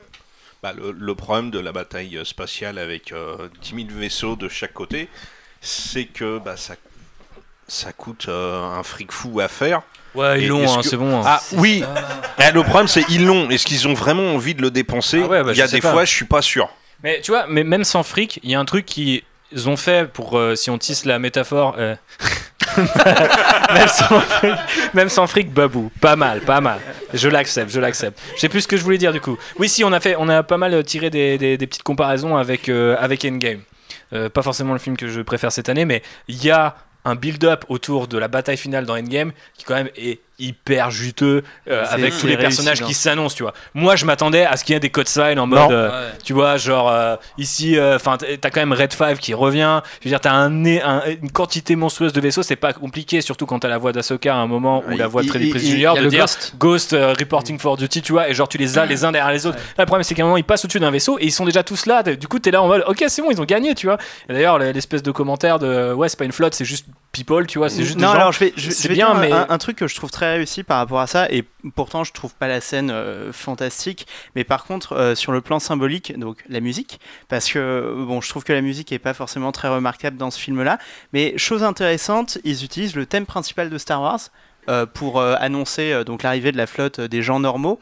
Bah, 0.62 0.72
le, 0.76 0.92
le 0.92 1.14
problème 1.14 1.50
de 1.50 1.58
la 1.58 1.72
bataille 1.72 2.18
spatiale 2.24 2.78
avec 2.78 3.12
euh, 3.12 3.48
10 3.62 3.86
000 3.86 3.98
vaisseaux 3.98 4.36
de 4.36 4.48
chaque 4.48 4.74
côté, 4.74 5.08
c'est 5.62 6.05
que 6.05 6.39
bah, 6.39 6.56
ça, 6.58 6.74
ça 7.66 7.92
coûte 7.92 8.26
euh, 8.28 8.62
un 8.62 8.82
fric 8.82 9.10
fou 9.10 9.40
à 9.40 9.48
faire. 9.48 9.80
Ouais, 10.14 10.42
ils 10.42 10.48
l'ont, 10.48 10.70
hein, 10.70 10.82
que- 10.82 10.86
c'est 10.89 10.97
bon, 10.97 11.20
hein. 11.20 11.24
Ah 11.24 11.40
oui, 11.52 11.80
ça. 11.80 11.94
Ah, 12.39 12.50
le 12.50 12.62
problème 12.62 12.89
c'est 12.89 13.05
ils 13.08 13.24
l'ont. 13.24 13.48
Est-ce 13.48 13.64
qu'ils 13.64 13.86
ont 13.89 13.94
vraiment 13.94 14.34
envie 14.34 14.55
de 14.55 14.60
le 14.60 14.70
dépenser 14.70 15.22
Ah 15.24 15.28
ouais, 15.28 15.42
bah, 15.44 15.52
Il 15.52 15.58
y 15.58 15.62
a 15.62 15.68
des 15.68 15.80
pas. 15.80 15.92
fois, 15.92 16.05
je 16.05 16.10
suis 16.12 16.24
pas 16.26 16.42
sûr. 16.42 16.68
Mais 17.02 17.20
tu 17.22 17.30
vois, 17.30 17.47
mais 17.48 17.64
même 17.64 17.84
sans 17.84 18.02
fric, 18.02 18.39
il 18.42 18.50
y 18.50 18.55
a 18.55 18.60
un 18.60 18.64
truc 18.66 18.84
qu'ils 18.84 19.22
ont 19.66 19.76
fait 19.76 20.10
pour, 20.12 20.36
euh, 20.36 20.56
si 20.56 20.68
on 20.68 20.76
tisse 20.78 21.05
la 21.06 21.18
métaphore, 21.18 21.76
euh, 21.78 21.94
même, 24.94 25.08
sans 25.08 25.26
fric, 25.26 25.52
babou, 25.52 25.90
pas 26.00 26.16
mal, 26.16 26.40
pas 26.40 26.60
mal. 26.60 26.78
Je 27.15 27.28
l'accepte, 27.28 27.70
je 27.70 27.81
l'accepte. 27.81 28.20
Je 28.34 28.40
sais 28.40 28.49
plus 28.49 28.62
ce 28.62 28.68
que 28.68 28.76
je 28.76 28.82
voulais 28.82 28.99
dire 28.99 29.12
du 29.12 29.20
coup. 29.20 29.39
Oui, 29.58 29.68
si 29.68 29.84
on 29.84 29.92
a 29.92 30.00
fait, 30.00 30.16
on 30.18 30.28
a 30.28 30.42
pas 30.42 30.58
mal 30.58 30.82
tiré 30.84 31.10
des, 31.10 31.58
petites 31.58 31.82
comparaisons 31.82 32.36
avec 32.36 32.68
euh, 32.68 32.97
Endgame. 33.00 33.60
Euh, 34.12 34.28
pas 34.28 34.42
forcément 34.42 34.73
le 34.73 34.78
film 34.78 34.97
que 34.97 35.08
je 35.08 35.20
préfère 35.20 35.52
cette 35.52 35.68
année, 35.68 35.84
mais 35.84 36.02
il 36.28 36.44
y 36.44 36.50
a 36.50 36.76
un 37.05 37.15
build-up 37.15 37.65
autour 37.68 38.08
de 38.08 38.18
la 38.18 38.28
bataille 38.28 38.57
finale 38.57 38.84
dans 38.84 38.97
Endgame 38.97 39.32
qui 39.57 39.65
quand 39.65 39.74
même 39.74 39.90
est 39.97 40.20
hyper 40.40 40.90
juteux 40.90 41.42
euh, 41.68 41.84
avec 41.90 42.12
tous 42.18 42.26
les 42.26 42.34
réussi, 42.34 42.40
personnages 42.56 42.80
non. 42.80 42.86
qui 42.88 42.94
s'annoncent, 42.94 43.36
tu 43.36 43.42
vois. 43.42 43.52
Moi, 43.74 43.96
je 43.96 44.04
m'attendais 44.04 44.44
à 44.44 44.56
ce 44.56 44.64
qu'il 44.64 44.72
y 44.72 44.76
ait 44.76 44.80
des 44.80 44.90
code 44.90 45.08
signs 45.08 45.38
en 45.38 45.46
mode, 45.46 45.70
euh, 45.70 45.88
Ouais. 45.90 46.12
tu 46.24 46.32
vois, 46.32 46.56
genre 46.56 46.88
euh, 46.90 47.16
ici, 47.38 47.76
enfin, 47.80 48.16
t'as 48.18 48.50
quand 48.50 48.60
même 48.60 48.72
Red 48.72 48.92
5 48.92 49.18
qui 49.18 49.34
revient. 49.34 49.80
Je 50.00 50.04
veux 50.04 50.10
dire, 50.10 50.20
t'as 50.20 50.32
un, 50.32 50.50
nez- 50.50 50.82
un- 50.82 51.02
une 51.22 51.30
quantité 51.30 51.76
monstrueuse 51.76 52.12
de 52.12 52.20
vaisseaux, 52.20 52.42
c'est 52.42 52.56
pas 52.56 52.72
compliqué, 52.72 53.20
surtout 53.20 53.46
quand 53.46 53.58
t'as 53.60 53.68
la 53.68 53.78
voix 53.78 53.92
d'Asoka 53.92 54.32
à 54.34 54.38
un 54.38 54.46
moment 54.46 54.82
ou 54.90 54.96
la 54.96 55.06
voix 55.06 55.22
de 55.22 55.28
Freddy 55.28 55.46
il- 55.46 55.50
Prinze 55.50 55.62
Jr. 55.64 55.72
il 55.74 55.80
y 55.80 55.86
a 55.86 55.94
de 56.02 56.08
Ghost. 56.08 56.54
Ghost 56.58 56.92
euh, 56.92 57.14
reporting 57.18 57.58
for 57.58 57.76
duty, 57.76 58.02
tu 58.02 58.12
vois, 58.12 58.28
et 58.28 58.34
genre 58.34 58.48
tu 58.48 58.58
les 58.58 58.78
as 58.78 58.86
les 58.86 59.04
uns 59.04 59.12
derrière 59.12 59.32
les 59.32 59.46
autres. 59.46 59.58
Là, 59.58 59.84
le 59.84 59.86
problème, 59.86 60.04
c'est 60.04 60.14
qu'à 60.14 60.22
un 60.22 60.26
moment, 60.26 60.36
ils 60.36 60.44
passent 60.44 60.64
au-dessus 60.64 60.80
d'un 60.80 60.90
vaisseau 60.90 61.18
et 61.18 61.24
ils 61.24 61.32
sont 61.32 61.44
déjà 61.44 61.62
tous 61.62 61.86
là. 61.86 62.02
Du 62.02 62.28
coup, 62.28 62.38
t'es 62.38 62.50
là 62.50 62.62
en 62.62 62.66
mode, 62.68 62.84
ok, 62.86 63.04
c'est 63.08 63.22
bon, 63.22 63.30
ils 63.30 63.40
ont 63.40 63.44
gagné, 63.44 63.74
tu 63.74 63.86
vois. 63.86 63.98
Et 64.28 64.32
d'ailleurs, 64.32 64.58
l'espèce 64.58 65.02
de 65.02 65.10
commentaire 65.10 65.58
de, 65.58 65.92
ouais, 65.92 66.08
c'est 66.08 66.18
pas 66.18 66.24
une 66.24 66.32
flotte, 66.32 66.54
c'est 66.54 66.64
juste 66.64 66.86
people, 67.12 67.46
tu 67.46 67.58
vois, 67.58 67.68
c'est 67.68 67.82
juste 67.84 67.96
non, 67.98 68.06
des 68.06 68.12
gens. 68.12 68.18
alors 68.20 68.32
je 68.32 68.38
vais, 68.38 68.52
je, 68.56 68.70
c'est 68.70 68.84
je 68.84 68.88
vais 68.88 68.94
bien, 68.94 69.10
dire 69.10 69.20
mais 69.20 69.32
un, 69.32 69.46
un 69.48 69.58
truc 69.58 69.76
que 69.76 69.88
je 69.88 69.94
trouve 69.96 70.10
très 70.10 70.30
réussi 70.31 70.62
par 70.62 70.78
rapport 70.78 71.00
à 71.00 71.07
ça, 71.07 71.31
et 71.31 71.44
pourtant 71.75 72.05
je 72.05 72.12
trouve 72.12 72.34
pas 72.34 72.49
la 72.49 72.60
scène 72.60 72.91
euh, 72.91 73.33
fantastique, 73.33 74.07
mais 74.34 74.44
par 74.44 74.65
contre 74.65 74.92
euh, 74.92 75.15
sur 75.15 75.33
le 75.33 75.41
plan 75.41 75.59
symbolique, 75.59 76.18
donc 76.18 76.39
la 76.49 76.60
musique, 76.60 77.00
parce 77.28 77.50
que 77.50 78.05
bon, 78.07 78.20
je 78.20 78.28
trouve 78.28 78.44
que 78.44 78.52
la 78.52 78.60
musique 78.60 78.92
est 78.92 78.99
pas 78.99 79.15
forcément 79.15 79.52
très 79.52 79.68
remarquable 79.68 80.17
dans 80.17 80.31
ce 80.31 80.39
film-là, 80.39 80.78
mais 81.12 81.36
chose 81.39 81.62
intéressante, 81.62 82.39
ils 82.44 82.65
utilisent 82.65 82.97
le 82.97 83.07
thème 83.07 83.26
principal 83.26 83.70
de 83.70 83.78
Star 83.78 84.02
Wars. 84.02 84.20
euh, 84.68 84.84
pour 84.84 85.23
annoncer 85.23 86.05
donc 86.05 86.23
l'arrivée 86.23 86.52
de 86.52 86.59
la 86.59 86.67
flotte 86.67 87.00
des 87.00 87.23
gens 87.23 87.41
normaux 87.41 87.81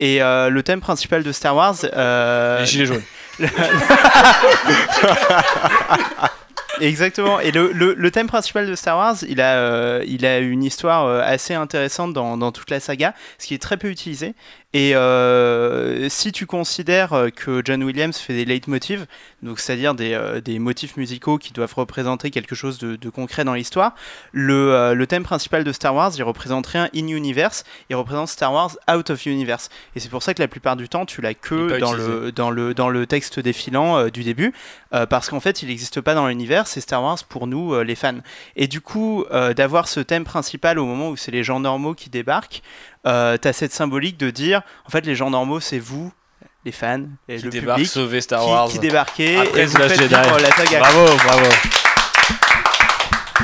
et 0.00 0.18
le 0.18 0.60
thème 0.62 0.80
principal 0.80 1.22
de 1.22 1.32
Star 1.32 1.54
Wars 1.54 1.76
les 1.82 2.66
gilets 2.66 2.86
jaunes. 2.86 3.02
Exactement. 6.80 7.40
Et 7.40 7.52
le, 7.52 7.72
le- 7.72 8.10
thème 8.10 8.26
principal 8.26 8.66
de 8.66 8.74
Star 8.74 8.98
Wars, 8.98 9.16
il 9.28 9.40
a, 9.40 9.56
euh, 9.56 10.04
il 10.06 10.26
a 10.26 10.38
une 10.38 10.62
histoire 10.62 11.06
euh, 11.06 11.22
assez 11.24 11.54
intéressante 11.54 12.12
dans, 12.12 12.36
dans 12.36 12.52
toute 12.52 12.70
la 12.70 12.80
saga, 12.80 13.14
ce 13.38 13.46
qui 13.46 13.54
est 13.54 13.62
très 13.62 13.76
peu 13.76 13.88
utilisé. 13.88 14.34
Et 14.78 14.94
euh, 14.94 16.06
si 16.10 16.32
tu 16.32 16.44
considères 16.44 17.14
euh, 17.14 17.30
que 17.30 17.62
John 17.64 17.82
Williams 17.82 18.18
fait 18.18 18.34
des 18.34 18.44
leitmotivs, 18.44 19.06
donc 19.42 19.58
c'est-à-dire 19.58 19.94
des, 19.94 20.12
euh, 20.12 20.42
des 20.42 20.58
motifs 20.58 20.98
musicaux 20.98 21.38
qui 21.38 21.54
doivent 21.54 21.72
représenter 21.74 22.30
quelque 22.30 22.54
chose 22.54 22.76
de, 22.76 22.94
de 22.94 23.08
concret 23.08 23.42
dans 23.42 23.54
l'histoire, 23.54 23.94
le, 24.32 24.74
euh, 24.74 24.92
le 24.92 25.06
thème 25.06 25.22
principal 25.22 25.64
de 25.64 25.72
Star 25.72 25.94
Wars, 25.94 26.12
il 26.14 26.22
représente 26.22 26.66
rien 26.66 26.90
in 26.94 27.06
universe, 27.06 27.64
il 27.88 27.96
représente 27.96 28.28
Star 28.28 28.52
Wars 28.52 28.76
out 28.94 29.08
of 29.08 29.24
universe. 29.24 29.70
Et 29.94 30.00
c'est 30.00 30.10
pour 30.10 30.22
ça 30.22 30.34
que 30.34 30.42
la 30.42 30.48
plupart 30.48 30.76
du 30.76 30.90
temps, 30.90 31.06
tu 31.06 31.22
l'as 31.22 31.32
que 31.32 31.78
dans 31.78 31.94
utilisé. 31.94 32.10
le, 32.10 32.32
dans, 32.32 32.50
le, 32.50 32.74
dans 32.74 32.90
le 32.90 33.06
texte 33.06 33.40
défilant 33.40 34.08
du 34.08 34.24
début, 34.24 34.52
parce 34.90 35.30
qu'en 35.30 35.40
fait, 35.40 35.62
il 35.62 35.68
n'existe 35.68 36.00
pas 36.00 36.14
dans 36.14 36.28
l'univers, 36.28 36.66
c'est 36.66 36.80
Star 36.80 37.02
Wars 37.02 37.18
pour 37.28 37.46
nous, 37.46 37.80
les 37.82 37.94
fans. 37.94 38.20
Et 38.56 38.66
du 38.66 38.80
coup, 38.80 39.24
d'avoir 39.56 39.88
ce 39.88 40.00
thème 40.00 40.24
principal 40.24 40.78
au 40.78 40.84
moment 40.84 41.10
où 41.10 41.16
c'est 41.16 41.30
les 41.30 41.44
gens 41.44 41.60
normaux 41.60 41.94
qui 41.94 42.10
débarquent, 42.10 42.62
euh, 43.06 43.36
t'as 43.36 43.52
cette 43.52 43.72
symbolique 43.72 44.16
de 44.18 44.30
dire, 44.30 44.62
en 44.86 44.90
fait, 44.90 45.04
les 45.06 45.14
gens 45.14 45.30
normaux, 45.30 45.60
c'est 45.60 45.78
vous, 45.78 46.12
les 46.64 46.72
fans, 46.72 47.02
et 47.28 47.36
Qui 47.36 47.44
le 47.44 47.50
public, 47.50 47.86
sauver 47.86 48.20
Star 48.20 48.42
qui, 48.42 48.48
Wars. 48.50 48.68
qui 48.68 48.78
débarquez 48.78 49.36
Après 49.38 49.62
et 49.62 49.66
vous 49.66 49.76
faites 49.78 50.00
vivre 50.00 50.38
la 50.40 50.50
saga. 50.50 50.78
Bravo, 50.80 51.06
bravo. 51.24 51.46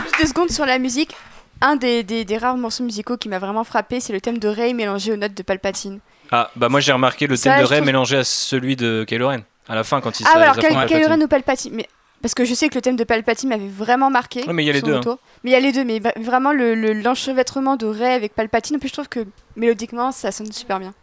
Juste 0.02 0.18
deux 0.20 0.26
secondes 0.26 0.50
sur 0.50 0.66
la 0.66 0.78
musique. 0.78 1.14
Un 1.60 1.76
des, 1.76 2.02
des- 2.02 2.24
des 2.24 2.38
rares 2.38 2.56
morceaux 2.56 2.82
musicaux 2.82 3.16
qui 3.16 3.28
m'a 3.28 3.38
vraiment 3.38 3.62
frappé, 3.62 4.00
c'est 4.00 4.12
le 4.12 4.20
thème 4.20 4.38
de 4.38 4.48
Rey 4.48 4.72
mélangé 4.72 5.12
aux 5.12 5.16
notes 5.16 5.34
de 5.34 5.42
Palpatine. 5.44 6.00
Ah, 6.32 6.50
bah 6.56 6.68
moi 6.68 6.80
j'ai 6.80 6.90
remarqué 6.92 7.26
le 7.28 7.36
Ça, 7.36 7.50
thème 7.50 7.60
de 7.60 7.64
Rey 7.66 7.76
trouve- 7.76 7.86
mélangé 7.86 8.16
à 8.18 8.24
celui 8.24 8.74
de 8.74 9.04
Kylo 9.06 9.28
Ren. 9.28 9.42
À 9.68 9.76
la 9.76 9.84
fin, 9.84 10.00
quand 10.00 10.18
il 10.18 10.26
Ah, 10.26 10.38
alors 10.38 10.56
Kylo. 10.56 11.06
Ren 11.08 11.20
ou 11.22 11.28
Palpatine 11.28 11.74
mais... 11.76 11.88
Parce 12.22 12.34
que 12.34 12.44
je 12.44 12.54
sais 12.54 12.68
que 12.68 12.76
le 12.76 12.80
thème 12.82 12.96
de 12.96 13.04
Palpatine 13.04 13.48
m'avait 13.48 13.66
vraiment 13.68 14.08
marqué. 14.08 14.44
Ouais, 14.46 14.52
mais 14.52 14.62
il 14.62 14.66
y 14.66 14.70
a 14.70 14.72
les 14.72 14.80
deux, 14.86 14.94
hein. 14.94 15.00
Mais 15.44 15.50
il 15.50 15.52
y 15.52 15.56
a 15.56 15.60
les 15.60 15.72
deux, 15.72 15.84
mais 15.84 16.00
vraiment 16.16 16.52
le- 16.52 16.74
le- 16.74 16.92
l'enchevêtrement 16.92 17.76
de 17.76 17.86
Rey 17.86 18.12
avec 18.14 18.34
Palpatine, 18.34 18.76
en 18.76 18.78
plus 18.78 18.88
je 18.88 18.92
trouve 18.94 19.08
que 19.08 19.26
mélodiquement 19.56 20.12
ça 20.12 20.30
sonne 20.32 20.50
super 20.52 20.78
bien. 20.78 20.94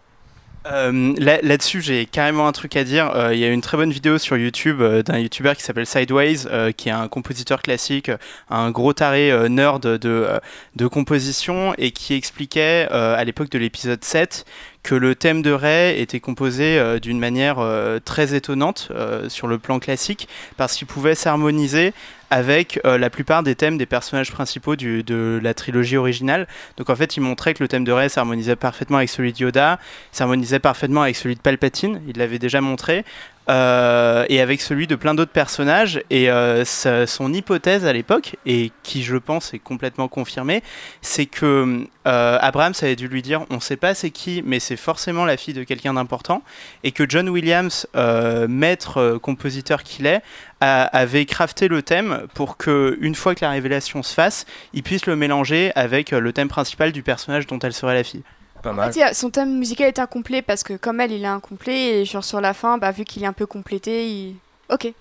Euh, 0.65 1.13
là- 1.17 1.39
Là-dessus, 1.41 1.81
j'ai 1.81 2.05
carrément 2.05 2.45
un 2.47 2.51
truc 2.51 2.75
à 2.75 2.83
dire. 2.83 3.11
Euh, 3.15 3.33
Il 3.33 3.39
y 3.39 3.45
a 3.45 3.49
une 3.49 3.61
très 3.61 3.77
bonne 3.77 3.91
vidéo 3.91 4.17
sur 4.17 4.35
YouTube 4.37 4.81
euh, 4.81 5.01
d'un 5.01 5.17
YouTuber 5.17 5.53
qui 5.55 5.63
s'appelle 5.63 5.85
Sideways, 5.85 6.73
qui 6.75 6.89
est 6.89 6.91
un 6.91 7.07
compositeur 7.07 7.61
classique, 7.61 8.11
un 8.49 8.69
gros 8.71 8.91
taré 8.93 9.31
nerd 9.49 9.81
de, 9.81 10.27
de 10.75 10.87
composition, 10.87 11.73
et 11.77 11.91
qui 11.91 12.13
expliquait 12.13 12.87
à 12.91 13.23
l'époque 13.23 13.49
de 13.49 13.57
l'épisode 13.57 14.03
7 14.03 14.45
que 14.83 14.95
le 14.95 15.15
thème 15.15 15.41
de 15.41 15.51
Ray 15.51 15.99
était 15.99 16.19
composé 16.19 16.99
d'une 17.01 17.19
manière 17.19 17.57
très 18.05 18.33
étonnante 18.35 18.91
sur 19.27 19.47
le 19.47 19.57
plan 19.59 19.79
classique, 19.79 20.27
parce 20.57 20.75
qu'il 20.75 20.87
pouvait 20.87 21.15
s'harmoniser 21.15 21.93
avec 22.29 22.79
euh, 22.85 22.97
la 22.97 23.09
plupart 23.09 23.43
des 23.43 23.55
thèmes 23.55 23.77
des 23.77 23.85
personnages 23.85 24.31
principaux 24.31 24.75
du- 24.75 25.03
de 25.03 25.39
la 25.41 25.53
trilogie 25.53 25.97
originale. 25.97 26.47
Donc 26.77 26.89
en 26.89 26.95
fait, 26.95 27.17
il 27.17 27.21
montrait 27.21 27.53
que 27.53 27.63
le 27.63 27.67
thème 27.67 27.83
de 27.83 27.91
Rey 27.91 28.09
s'harmonisait 28.09 28.55
parfaitement 28.55 28.97
avec 28.97 29.09
celui 29.09 29.33
de 29.33 29.39
Yoda, 29.39 29.79
s'harmonisait 30.11 30.59
parfaitement 30.59 31.01
avec 31.03 31.15
celui 31.15 31.35
de 31.35 31.41
Palpatine, 31.41 32.01
il 32.07 32.17
l'avait 32.17 32.39
déjà 32.39 32.61
montré, 32.61 33.03
euh, 33.49 34.25
et 34.29 34.41
avec 34.41 34.61
celui 34.61 34.87
de 34.87 34.95
plein 34.95 35.15
d'autres 35.15 35.31
personnages. 35.31 36.01
Et 36.09 36.29
euh, 36.29 36.63
son 36.65 37.33
hypothèse 37.33 37.85
à 37.85 37.93
l'époque, 37.93 38.35
et 38.45 38.71
qui 38.83 39.03
je 39.03 39.17
pense 39.17 39.53
est 39.53 39.59
complètement 39.59 40.07
confirmée, 40.07 40.63
c'est 41.01 41.25
que 41.25 41.85
euh, 42.07 42.37
Abrams 42.41 42.73
avait 42.81 42.95
dû 42.95 43.07
lui 43.07 43.21
dire 43.21 43.45
on 43.49 43.55
ne 43.55 43.59
sait 43.59 43.77
pas 43.77 43.93
c'est 43.93 44.11
qui, 44.11 44.43
mais 44.45 44.59
c'est 44.59 44.77
forcément 44.77 45.25
la 45.25 45.37
fille 45.37 45.53
de 45.53 45.63
quelqu'un 45.63 45.93
d'important, 45.93 46.43
et 46.83 46.91
que 46.91 47.03
John 47.07 47.27
Williams, 47.29 47.87
euh, 47.95 48.47
maître 48.47 49.17
compositeur 49.21 49.83
qu'il 49.83 50.05
est, 50.05 50.21
avait 50.61 51.25
crafté 51.25 51.69
le 51.69 51.81
thème 51.81 52.27
pour 52.33 52.57
que 52.57 52.97
une 52.99 53.15
fois 53.15 53.33
que 53.33 53.45
la 53.45 53.51
révélation 53.51 54.03
se 54.03 54.13
fasse, 54.13 54.45
il 54.73 54.83
puisse 54.83 55.05
le 55.05 55.15
mélanger 55.15 55.71
avec 55.75 56.11
le 56.11 56.33
thème 56.33 56.49
principal 56.49 56.91
du 56.91 57.01
personnage 57.01 57.47
dont 57.47 57.59
elle 57.59 57.73
serait 57.73 57.93
la 57.93 58.03
fille. 58.03 58.23
Pas 58.61 58.71
En 58.71 58.75
fait, 58.75 58.95
il 58.95 58.99
y 58.99 59.03
a- 59.03 59.13
son 59.13 59.29
thème 59.29 59.57
musical 59.57 59.87
est 59.87 59.99
incomplet 59.99 60.41
parce 60.41 60.63
que 60.63 60.73
comme 60.73 60.99
elle, 61.01 61.11
il 61.11 61.23
est 61.23 61.27
incomplet 61.27 62.01
et 62.01 62.05
genre 62.05 62.23
sur 62.23 62.41
la 62.41 62.53
fin, 62.53 62.77
bah 62.77 62.91
vu 62.91 63.05
qu'il 63.05 63.23
est 63.23 63.27
un 63.27 63.33
peu 63.33 63.45
complété, 63.45 64.09
il... 64.09 64.35
Ok. 64.71 64.91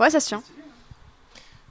Ouais, 0.00 0.10
ça 0.10 0.20
se 0.20 0.28
tient. 0.28 0.42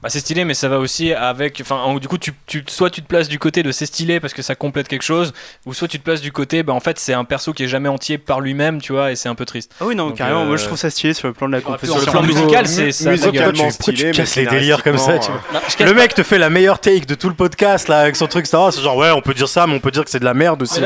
Bah, 0.04 0.10
c'est 0.10 0.20
stylé, 0.20 0.44
mais 0.44 0.52
ça 0.52 0.68
va 0.68 0.78
aussi 0.78 1.14
avec. 1.14 1.58
Enfin, 1.62 1.76
en- 1.76 1.94
du 1.96 2.06
coup, 2.08 2.18
tu, 2.18 2.32
tu- 2.46 2.62
soit 2.68 2.90
tu 2.90 3.00
te 3.00 3.06
places 3.08 3.26
du 3.26 3.38
côté 3.38 3.62
de 3.62 3.72
c'est 3.72 3.86
stylé 3.86 4.20
parce 4.20 4.34
que 4.34 4.42
ça 4.42 4.54
complète 4.54 4.86
quelque 4.86 5.02
chose, 5.02 5.32
ou 5.64 5.72
soit 5.72 5.88
tu 5.88 5.98
te 5.98 6.04
places 6.04 6.20
du 6.20 6.30
côté, 6.30 6.62
bah 6.62 6.74
en 6.74 6.80
fait, 6.80 6.98
c'est 6.98 7.14
un 7.14 7.24
perso 7.24 7.54
qui 7.54 7.64
est 7.64 7.68
jamais 7.68 7.88
entier 7.88 8.18
par 8.18 8.40
lui-même, 8.42 8.82
tu 8.82 8.92
vois, 8.92 9.12
et 9.12 9.16
c'est 9.16 9.30
un 9.30 9.34
peu 9.34 9.46
triste. 9.46 9.72
Ah 9.80 9.86
oui, 9.86 9.96
non, 9.96 10.08
Donc, 10.08 10.16
carrément, 10.18 10.42
euh, 10.42 10.44
moi 10.46 10.56
je 10.58 10.66
trouve 10.66 10.76
ça 10.76 10.90
stylé 10.90 11.14
sur 11.14 11.26
le 11.26 11.32
plan 11.34 11.46
de 11.48 11.52
la 11.52 11.62
composition. 11.62 11.98
Sur 11.98 12.06
le 12.06 12.12
plan 12.12 12.22
musical, 12.22 12.68
c'est 12.68 12.92
ça. 12.92 13.10
Musicalement. 13.10 13.68
Pourquoi 13.70 13.94
tu 13.94 14.10
casses 14.12 14.36
les 14.36 14.44
délires 14.46 14.82
comme 14.82 14.98
ça 14.98 15.18
tu 15.18 15.30
vois 15.30 15.40
Non, 15.54 15.60
Le 15.80 15.84
pas- 15.86 15.92
mec 15.94 16.14
te 16.14 16.22
fait 16.22 16.36
la 16.38 16.50
meilleure 16.50 16.78
take 16.80 17.06
de 17.06 17.14
tout 17.14 17.30
le 17.30 17.34
podcast 17.34 17.88
là 17.88 18.00
avec 18.00 18.16
son 18.16 18.26
truc. 18.26 18.46
C'est 18.46 18.52
genre 18.82 18.96
ouais, 18.98 19.10
on 19.10 19.22
peut 19.22 19.32
dire 19.32 19.48
ça, 19.48 19.66
mais 19.66 19.74
on 19.74 19.80
peut 19.80 19.90
dire 19.90 20.04
que 20.04 20.10
c'est 20.10 20.20
de 20.20 20.24
la 20.26 20.34
merde 20.34 20.60
aussi. 20.60 20.80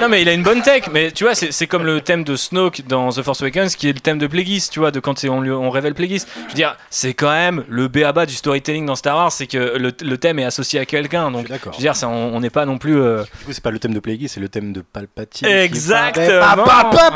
Non 0.00 0.08
mais 0.08 0.22
il 0.22 0.28
a 0.28 0.32
une 0.32 0.42
bonne 0.42 0.62
tech, 0.62 0.84
mais 0.92 1.10
tu 1.12 1.24
vois 1.24 1.34
c'est 1.34 1.66
comme 1.66 1.84
le 1.84 2.00
thème 2.00 2.24
de 2.24 2.36
Snoke 2.36 2.82
dans 2.88 3.10
The 3.10 3.22
Force 3.22 3.42
Awakens 3.42 3.76
qui 3.76 3.88
est 3.88 3.92
le 3.92 4.00
thème 4.00 4.18
de 4.18 4.26
Plagueis, 4.26 4.60
tu 4.70 4.78
vois, 4.80 4.90
de 4.90 4.98
quand 5.00 5.22
on, 5.24 5.40
lui- 5.40 5.50
on 5.52 5.70
révèle 5.70 5.94
Plagueis. 5.94 6.20
Je 6.44 6.48
veux 6.48 6.54
dire, 6.54 6.76
c'est 6.90 7.12
quand 7.14 7.30
même 7.30 7.64
le 7.68 7.88
béaba 7.88 8.24
du 8.26 8.34
storytelling 8.34 8.86
dans 8.86 8.96
Star 8.96 9.16
Wars, 9.16 9.30
c'est 9.32 9.46
que 9.46 9.58
le, 9.58 9.92
le 10.02 10.18
thème 10.18 10.38
est 10.38 10.44
associé 10.44 10.80
à 10.80 10.86
quelqu'un, 10.86 11.30
donc 11.30 11.46
je 11.48 11.52
veux 11.52 11.78
dire, 11.78 11.94
ça, 11.96 12.08
on 12.08 12.40
n'est 12.40 12.50
pas 12.50 12.64
non 12.64 12.78
plus... 12.78 12.98
euh, 13.00 13.22
Du 13.40 13.44
coup, 13.46 13.52
c'est 13.52 13.62
pas 13.62 13.70
le 13.70 13.78
thème 13.78 13.92
de 13.94 14.00
Plagueis, 14.00 14.28
c'est 14.28 14.40
le 14.40 14.48
thème 14.48 14.72
de 14.72 14.80
Palpatine. 14.80 15.46
Exactement. 15.48 16.64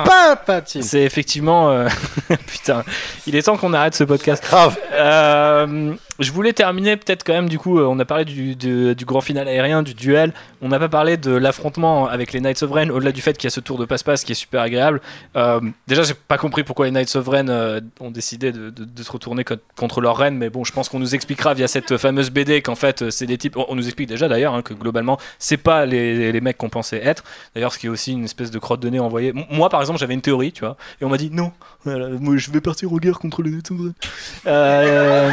Palpatine. 0.05 0.83
C'est 0.83 1.03
effectivement. 1.03 1.71
euh, 1.71 1.89
Putain, 2.47 2.85
il 3.27 3.35
est 3.37 3.43
temps 3.43 3.57
qu'on 3.57 3.73
arrête 3.73 3.95
ce 3.95 4.05
podcast. 4.05 4.45
Grave. 4.45 4.77
Euh, 4.93 5.95
je 6.21 6.31
voulais 6.33 6.53
terminer 6.53 6.97
peut-être 6.97 7.25
quand 7.25 7.33
même 7.33 7.49
du 7.49 7.59
coup. 7.59 7.79
euh, 7.79 7.85
On 7.87 7.99
a 7.99 8.05
parlé 8.05 8.25
du, 8.25 8.55
du- 8.57 8.95
grand 9.05 9.21
final 9.21 9.49
aérien, 9.49 9.83
du 9.83 9.95
duel. 9.95 10.33
On 10.63 10.69
n'a 10.69 10.79
pas 10.79 10.89
parlé 10.89 11.17
de 11.17 11.31
l'affrontement 11.33 12.07
avec 12.07 12.33
les 12.33 12.41
Knights 12.41 12.63
of 12.63 12.71
Ren. 12.71 12.89
Au-delà 12.91 13.13
du 13.13 13.21
fait 13.21 13.37
qu'il 13.37 13.45
y 13.45 13.49
a 13.49 13.51
ce 13.51 13.61
tour 13.61 13.79
de 13.79 13.85
passe-passe 13.85 14.25
qui 14.25 14.33
est 14.33 14.37
super 14.37 14.63
agréable. 14.63 15.01
Euh, 15.37 15.61
déjà, 15.87 16.03
j'ai 16.05 16.15
pas 16.15 16.39
compris 16.39 16.63
pourquoi 16.65 16.87
les 16.87 16.93
Knights 16.93 17.15
of 17.17 17.27
Ren 17.29 17.49
euh, 17.49 17.81
ont 18.01 18.11
décidé 18.11 18.53
de, 18.53 18.71
de- 18.71 19.03
se 19.03 19.11
retourner 19.13 19.45
co- 19.45 19.57
contre 19.77 20.01
leur 20.01 20.17
reine. 20.17 20.37
Mais 20.37 20.51
bon, 20.51 20.65
je 20.65 20.73
pense 20.73 20.89
qu'on 20.89 20.99
nous 21.01 21.15
expliquera 21.15 21.53
via 21.55 21.69
cette 21.69 21.97
fameuse 21.97 22.31
BD 22.31 22.63
qu'en 22.63 22.75
fait, 22.77 23.03
euh, 23.03 23.11
c'est 23.11 23.27
des 23.27 23.37
types. 23.39 23.57
On, 23.57 23.75
nous 23.75 23.85
explique 23.87 24.09
déjà 24.09 24.29
d'ailleurs 24.29 24.55
hein, 24.55 24.63
que 24.63 24.73
globalement, 24.75 25.19
c'est 25.39 25.57
pas 25.57 25.85
les, 25.85 26.33
les 26.33 26.41
mecs 26.41 26.57
qu'on 26.57 26.69
pensait 26.71 27.05
être. 27.05 27.25
D'ailleurs, 27.55 27.73
ce 27.73 27.79
qui 27.79 27.87
est 27.87 27.91
aussi 27.91 28.13
une 28.13 28.25
espèce 28.25 28.51
de 28.51 28.59
crotte 28.59 28.81
de 28.81 28.89
nez 28.89 29.01
envoyée. 29.01 29.33
Moi, 29.51 29.69
par 29.69 29.81
exemple, 29.81 29.99
j'avais 29.99 30.15
une 30.15 30.23
théorie, 30.23 30.53
tu 30.53 30.61
vois, 30.65 30.77
et 31.01 31.05
on 31.05 31.09
m'a 31.09 31.17
dit 31.19 31.31
non, 31.33 31.53
moi, 31.85 32.37
je 32.37 32.51
vais 32.51 32.61
partir 32.61 32.93
aux 32.93 32.99
guerres 32.99 33.19
contre 33.19 33.43
les 33.43 33.51
Knights 33.51 33.71
of 33.73 33.79
Ren. 33.79 33.93
Euh, 34.47 35.31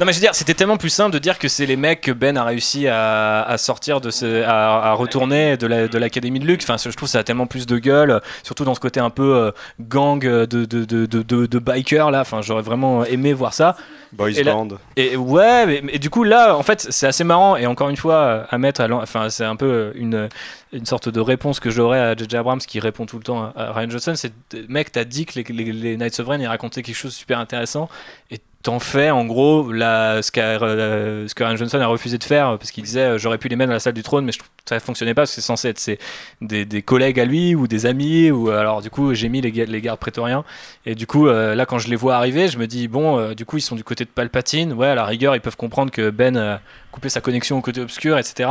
Non 0.00 0.06
mais 0.06 0.12
je 0.12 0.18
veux 0.18 0.22
dire, 0.22 0.34
c'était 0.34 0.54
tellement 0.54 0.76
plus 0.76 0.88
simple 0.90 1.12
de 1.12 1.18
dire 1.20 1.38
que 1.38 1.46
c'est 1.46 1.66
les 1.66 1.76
mecs 1.76 2.00
que 2.00 2.10
Ben 2.10 2.36
a 2.36 2.42
réussi 2.44 2.88
à, 2.88 3.42
à 3.42 3.56
sortir 3.58 4.00
de 4.00 4.10
ce, 4.10 4.42
à, 4.42 4.90
à 4.90 4.92
retourner 4.94 5.56
de 5.56 5.66
la- 5.68 5.86
de 5.86 5.98
l'académie 5.98 6.40
de, 6.40 6.46
Luke. 6.46 6.60
Enfin, 6.64 6.76
je 6.76 6.88
trouve 6.96 7.06
que 7.08 7.12
ça 7.12 7.20
a 7.20 7.22
tellement 7.24 7.46
plus 7.46 7.64
de 7.66 7.78
gueule, 7.78 8.20
surtout 8.42 8.64
dans 8.64 8.74
ce 8.74 8.80
côté 8.80 8.98
un 8.98 9.10
peu 9.10 9.36
euh, 9.36 9.50
gang 9.80 10.18
de, 10.20 10.44
de, 10.46 10.64
de, 10.84 11.06
de, 11.06 11.58
bikers 11.60 12.10
là. 12.10 12.22
Enfin, 12.22 12.42
j'aurais 12.42 12.62
vraiment 12.62 13.04
aimé 13.04 13.32
voir 13.32 13.54
ça. 13.54 13.76
Boys 14.12 14.30
Et 14.30 14.42
là- 14.42 14.52
band. 14.52 14.68
Et 14.96 15.16
ouais, 15.16 15.80
mais, 15.82 15.98
du 15.98 16.10
coup 16.10 16.24
là, 16.24 16.56
en 16.56 16.62
fait, 16.64 16.86
c'est 16.90 17.06
assez 17.06 17.24
marrant 17.24 17.56
et 17.56 17.66
encore 17.66 17.88
une 17.88 17.96
fois 17.96 18.46
à 18.50 18.58
mettre, 18.58 18.80
à 18.80 18.88
enfin, 18.90 19.30
c'est 19.30 19.44
un 19.44 19.56
peu 19.56 19.92
une 19.94 20.28
une 20.72 20.86
sorte 20.86 21.08
de 21.08 21.20
réponse 21.20 21.60
que 21.60 21.70
j'aurais 21.70 22.00
à 22.00 22.16
J.J. 22.16 22.36
Abrams 22.36 22.58
qui 22.58 22.80
répond 22.80 23.06
tout 23.06 23.16
le 23.18 23.22
temps 23.22 23.44
à 23.56 23.68
à 23.68 23.72
Ryan 23.72 23.90
Johnson. 23.90 24.14
C'est 24.16 24.32
mec, 24.68 24.90
t'as 24.90 25.04
dit 25.04 25.24
que 25.24 25.38
les, 25.38 25.44
les, 25.44 25.72
les 25.72 25.96
Knights 25.96 26.18
of 26.18 26.26
Ren 26.26 26.40
ils 26.40 26.48
racontaient 26.48 26.82
quelque 26.82 26.96
chose 26.96 27.12
de 27.12 27.16
super 27.16 27.38
intéressant 27.38 27.88
et 28.32 28.40
t'en 28.64 28.80
fais 28.80 29.10
en 29.10 29.26
gros 29.26 29.70
la, 29.72 30.22
ce, 30.22 30.32
qu'a, 30.32 30.62
euh, 30.62 31.28
Ryan 31.36 31.54
Johnson 31.54 31.80
a 31.80 31.86
refusé 31.86 32.16
de 32.16 32.24
faire 32.24 32.58
parce 32.58 32.70
qu'il 32.70 32.82
disait 32.82 33.00
euh, 33.00 33.18
j'aurais 33.18 33.36
pu 33.36 33.48
les 33.48 33.56
mettre 33.56 33.68
dans 33.68 33.74
la 33.74 33.80
salle 33.80 33.92
du 33.92 34.02
trône 34.02 34.24
mais 34.24 34.32
je 34.32 34.38
ça 34.66 34.80
fonctionnait 34.80 35.12
pas 35.12 35.22
parce 35.22 35.30
que 35.30 35.34
c'est 35.36 35.40
censé 35.42 35.68
être 35.68 35.98
des, 36.40 36.82
collègues 36.82 37.20
à 37.20 37.26
lui 37.26 37.54
ou 37.54 37.66
des 37.66 37.84
amis 37.84 38.30
ou 38.30 38.48
alors 38.48 38.80
du 38.80 38.88
coup 38.88 39.12
j'ai 39.12 39.28
mis 39.28 39.42
les, 39.42 39.50
les 39.50 39.80
gardes 39.82 40.00
prétoriens. 40.00 40.44
Et 40.86 40.94
du 40.94 41.06
coup 41.06 41.28
euh, 41.28 41.54
là 41.54 41.66
quand 41.66 41.78
je 41.78 41.88
les 41.88 41.96
vois 41.96 42.16
arriver 42.16 42.48
je 42.48 42.58
me 42.58 42.66
dis 42.66 42.88
bon 42.88 43.18
euh, 43.18 43.34
du 43.34 43.44
coup 43.44 43.58
ils 43.58 43.62
sont 43.62 43.76
du 43.76 43.84
côté 43.84 44.04
de 44.04 44.10
Palpatine. 44.10 44.72
Ouais 44.72 44.88
à 44.88 44.94
la 44.94 45.04
rigueur 45.04 45.36
ils 45.36 45.42
peuvent 45.42 45.56
comprendre 45.56 45.90
que 45.90 46.08
Ben 46.08 46.36
a 46.38 46.60
coupé 46.92 47.10
sa 47.10 47.20
connexion 47.20 47.58
au 47.58 47.60
côté 47.60 47.82
obscur 47.82 48.16
etc 48.16 48.48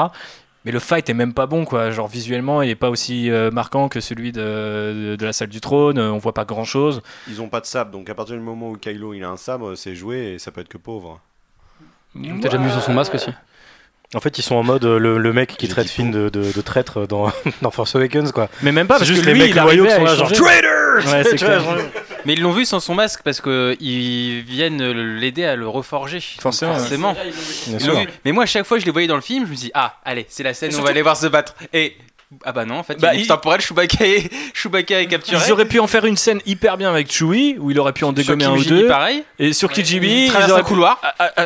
mais 0.65 0.71
le 0.71 0.79
fight 0.79 1.09
est 1.09 1.13
même 1.13 1.33
pas 1.33 1.45
bon 1.45 1.65
quoi 1.65 1.91
genre 1.91 2.07
visuellement 2.07 2.61
il 2.61 2.69
est 2.69 2.75
pas 2.75 2.89
aussi 2.89 3.29
euh, 3.29 3.51
marquant 3.51 3.89
que 3.89 3.99
celui 3.99 4.31
de, 4.31 4.41
de, 5.11 5.15
de 5.15 5.25
la 5.25 5.33
salle 5.33 5.49
du 5.49 5.61
trône 5.61 5.99
on 5.99 6.17
voit 6.17 6.33
pas 6.33 6.45
grand 6.45 6.63
chose 6.65 7.01
Ils 7.27 7.41
ont 7.41 7.49
pas 7.49 7.59
de 7.61 7.65
sabre, 7.65 7.91
donc 7.91 8.09
à 8.09 8.15
partir 8.15 8.35
du 8.35 8.41
moment 8.41 8.69
où 8.69 8.77
Kylo 8.77 9.13
il 9.13 9.23
a 9.23 9.29
un 9.29 9.37
sabre, 9.37 9.75
c'est 9.75 9.95
joué 9.95 10.33
et 10.33 10.39
ça 10.39 10.51
peut 10.51 10.61
être 10.61 10.69
que 10.69 10.77
pauvre. 10.77 11.19
T'as 12.15 12.49
déjà 12.49 12.57
mis 12.57 12.71
sur 12.71 12.81
son 12.81 12.93
masque 12.93 13.15
aussi. 13.15 13.31
En 14.15 14.19
fait, 14.19 14.37
ils 14.37 14.43
sont 14.43 14.53
en 14.53 14.61
mode 14.63 14.85
euh, 14.85 14.99
le, 14.99 15.17
le 15.17 15.33
mec 15.33 15.57
qui 15.57 15.67
traite 15.67 15.89
Finn 15.89 16.11
de, 16.11 16.29
de, 16.29 16.51
de 16.51 16.61
traître 16.61 17.07
dans, 17.07 17.31
dans 17.63 17.71
Force 17.71 17.95
Awakens, 17.95 18.31
quoi. 18.31 18.47
Mais 18.61 18.71
même 18.71 18.85
pas, 18.85 18.99
parce 18.99 19.07
juste 19.07 19.23
que 19.23 19.29
les 19.31 19.33
mecs 19.33 19.49
il 19.49 19.59
loyaux 19.59 19.85
qui 19.85 19.91
sont 19.91 20.03
là, 20.03 20.15
genre. 20.15 20.31
Traitors 20.31 21.11
Ouais, 21.11 21.23
c'est 21.23 21.37
Mais 22.25 22.33
ils 22.33 22.41
l'ont 22.41 22.51
vu 22.51 22.65
sans 22.65 22.79
son 22.79 22.95
masque 22.95 23.21
parce 23.23 23.41
que 23.41 23.75
ils 23.79 24.41
viennent 24.41 24.91
l'aider 24.91 25.45
à 25.45 25.55
le 25.55 25.67
reforger. 25.67 26.19
Forcément, 26.39 26.73
ouais. 26.73 26.79
Forcément. 26.79 27.13
Bien 27.13 27.23
Ils 27.67 27.73
l'ont 27.73 27.79
sûr. 27.79 27.99
vu. 28.01 28.07
Mais 28.25 28.31
moi, 28.31 28.43
à 28.43 28.47
chaque 28.47 28.65
fois 28.65 28.77
que 28.77 28.81
je 28.81 28.85
les 28.85 28.91
voyais 28.91 29.07
dans 29.07 29.15
le 29.15 29.21
film, 29.21 29.45
je 29.45 29.51
me 29.51 29.55
dis 29.55 29.71
ah, 29.73 29.97
allez, 30.05 30.25
c'est 30.29 30.43
la 30.43 30.53
scène 30.53 30.71
Et 30.71 30.75
où 30.75 30.79
on 30.79 30.83
va 30.83 30.89
aller 30.89 31.01
voir 31.01 31.17
se 31.17 31.27
battre. 31.27 31.55
Et 31.73 31.95
ah 32.45 32.51
bah 32.51 32.65
non, 32.65 32.75
en 32.79 32.83
fait, 32.83 32.99
Bah, 32.99 33.13
il 33.13 33.19
est 33.19 33.23
il- 33.23 33.27
temporel. 33.27 33.61
Chewbacca 33.61 34.05
est, 34.07 34.31
Chewbacca 34.55 35.01
est 35.01 35.07
capturé. 35.07 35.39
Ils 35.45 35.51
auraient 35.51 35.67
pu 35.67 35.79
en 35.79 35.87
faire 35.87 36.05
une 36.05 36.17
scène 36.17 36.39
hyper 36.45 36.77
bien 36.77 36.89
avec 36.89 37.11
Chewie, 37.11 37.57
où 37.59 37.69
il 37.71 37.79
aurait 37.79 37.93
pu 37.93 38.05
en 38.05 38.11
dégommer 38.13 38.45
un 38.45 38.53
ou 38.55 38.63
deux. 38.63 38.87
pareil. 38.87 39.23
Et 39.37 39.53
sur 39.53 39.71
Kijimi, 39.71 40.25
il 40.25 40.29
traverse 40.29 40.49
ils 40.49 40.51
auraient 40.53 40.61
un 40.61 40.63
pu- 40.63 40.69
couloir. 40.69 40.99
Ah, 41.03 41.13
ah, 41.19 41.31
ah, 41.37 41.45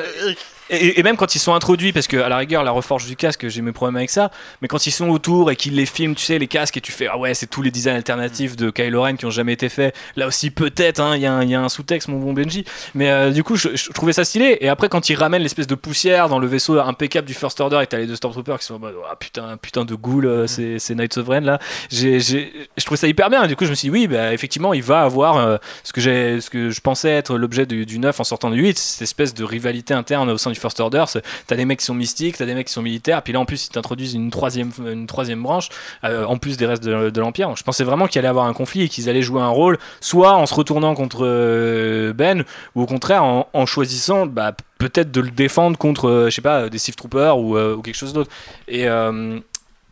Et, 0.69 1.01
même 1.03 1.15
quand 1.17 1.35
ils 1.35 1.39
sont 1.39 1.53
introduits, 1.53 1.93
parce 1.93 2.07
que 2.07 2.17
à 2.17 2.29
la 2.29 2.37
rigueur, 2.37 2.63
la 2.63 2.71
reforge 2.71 3.05
du 3.05 3.15
casque, 3.15 3.47
j'ai 3.47 3.61
mes 3.61 3.71
problèmes 3.71 3.95
avec 3.95 4.09
ça, 4.09 4.31
mais 4.61 4.67
quand 4.67 4.85
ils 4.87 4.91
sont 4.91 5.09
autour 5.09 5.49
et 5.51 5.55
qu'ils 5.55 5.75
les 5.75 5.85
filment, 5.85 6.15
tu 6.15 6.23
sais, 6.25 6.39
les 6.39 6.47
casques, 6.47 6.77
et 6.77 6.81
tu 6.81 6.91
fais, 6.91 7.07
ah 7.07 7.17
ouais, 7.17 7.33
c'est 7.33 7.47
tous 7.47 7.61
les 7.61 7.71
designs 7.71 7.95
alternatifs 7.95 8.55
de 8.55 8.69
Kylo 8.69 9.01
Ren 9.01 9.15
qui 9.15 9.25
ont 9.25 9.29
jamais 9.31 9.53
été 9.53 9.69
faits. 9.69 9.95
Là 10.15 10.27
aussi, 10.27 10.51
peut-être, 10.51 10.99
hein, 10.99 11.15
il 11.15 11.21
y, 11.21 11.25
a 11.25 11.33
un- 11.33 11.69
sous-texte, 11.69 12.07
mon 12.07 12.19
bon 12.19 12.33
Benji. 12.33 12.65
Mais 12.95 13.09
euh, 13.11 13.31
du 13.31 13.43
coup, 13.43 13.55
je, 13.55 13.69
trouvais 13.91 14.13
ça 14.13 14.23
stylé. 14.25 14.57
Et 14.61 14.69
après, 14.69 14.89
quand 14.89 15.09
ils 15.09 15.15
ramènent 15.15 15.41
l'espèce 15.41 15.67
de 15.67 15.75
poussière 15.75 16.29
dans 16.29 16.39
le 16.39 16.47
vaisseau 16.47 16.79
impeccable 16.79 17.27
du 17.27 17.33
First 17.33 17.59
Order, 17.61 17.79
et 17.83 17.87
t'as 17.87 17.97
les 17.97 18.05
deux 18.07 18.15
Stormtroopers 18.15 18.59
qui 18.59 18.65
sont 18.65 18.75
en 18.75 18.79
mode, 18.79 18.95
ah 19.09 19.15
putain, 19.15 19.57
putain 19.61 19.85
de 19.85 19.95
ghoul, 19.95 20.25
euh, 20.25 20.47
c'est 20.47 20.79
c'est 20.79 20.95
Night 20.95 21.13
Sovereign 21.13 21.43
là. 21.45 21.59
J'ai- 21.89 22.19
j'ai- 22.19 22.51
Je 22.77 22.85
trouvais 22.85 22.97
ça 22.97 23.07
hyper 23.07 23.29
bien. 23.29 23.43
Et 23.43 23.47
du 23.47 23.55
coup, 23.55 23.65
je 23.65 23.69
me 23.69 23.75
suis 23.75 23.87
dit, 23.87 23.91
oui, 23.91 24.07
bah, 24.07 24.33
effectivement, 24.33 24.73
il 24.73 24.83
va 24.83 25.01
avoir 25.01 25.37
euh, 25.37 25.57
ce, 25.83 25.93
que 25.93 26.01
j'ai- 26.01 26.39
ce 26.41 26.49
que 26.49 26.69
je 26.69 26.81
pensais 26.81 27.09
être 27.09 27.37
l'objet 27.37 27.65
du, 27.65 27.85
du 27.85 27.99
9 27.99 28.19
en 28.19 28.23
sortant 28.23 28.49
du 28.49 28.61
8, 28.61 28.77
cette 28.77 29.01
espèce 29.01 29.33
de 29.33 29.43
rivalité 29.43 29.93
interne 29.93 30.29
au 30.29 30.37
sein 30.37 30.51
du 30.51 30.56
First 30.59 30.79
Order. 30.79 31.05
T'as 31.47 31.55
des 31.55 31.65
mecs 31.65 31.79
qui 31.79 31.85
sont 31.85 31.93
mystiques, 31.93 32.37
t'as 32.37 32.45
des 32.45 32.55
mecs 32.55 32.67
qui 32.67 32.73
sont 32.73 32.81
militaires, 32.81 33.21
puis 33.21 33.33
là 33.33 33.39
en 33.39 33.45
plus 33.45 33.67
ils 33.67 33.69
t'introduisent 33.69 34.13
une 34.13 34.31
troisième, 34.31 34.71
une 34.79 35.07
troisième 35.07 35.41
branche, 35.43 35.69
euh, 36.03 36.25
en 36.25 36.37
plus 36.37 36.57
des 36.57 36.65
restes 36.65 36.83
de, 36.83 37.09
de 37.09 37.21
l'Empire. 37.21 37.55
Je 37.55 37.63
pensais 37.63 37.83
vraiment 37.83 38.07
qu'il 38.07 38.19
allait 38.19 38.27
avoir 38.27 38.45
un 38.45 38.53
conflit 38.53 38.83
et 38.83 38.89
qu'ils 38.89 39.09
allaient 39.09 39.21
jouer 39.21 39.41
un 39.41 39.49
rôle, 39.49 39.77
soit 40.01 40.33
en 40.33 40.45
se 40.45 40.53
retournant 40.53 40.95
contre 40.95 41.25
euh, 41.25 42.13
Ben, 42.13 42.43
ou 42.75 42.81
au 42.81 42.85
contraire 42.85 43.23
en, 43.23 43.65
choisissant 43.65 44.25
bah, 44.25 44.53
peut-être 44.77 45.11
de 45.11 45.21
le 45.21 45.31
défendre 45.31 45.77
contre, 45.77 46.07
euh, 46.07 46.29
je 46.29 46.35
sais 46.35 46.41
pas, 46.41 46.69
des 46.69 46.77
Sith 46.77 46.95
Troopers 46.95 47.37
ou, 47.37 47.81
quelque 47.81 47.95
chose 47.95 48.13
d'autre. 48.13 48.31
Et. 48.67 48.87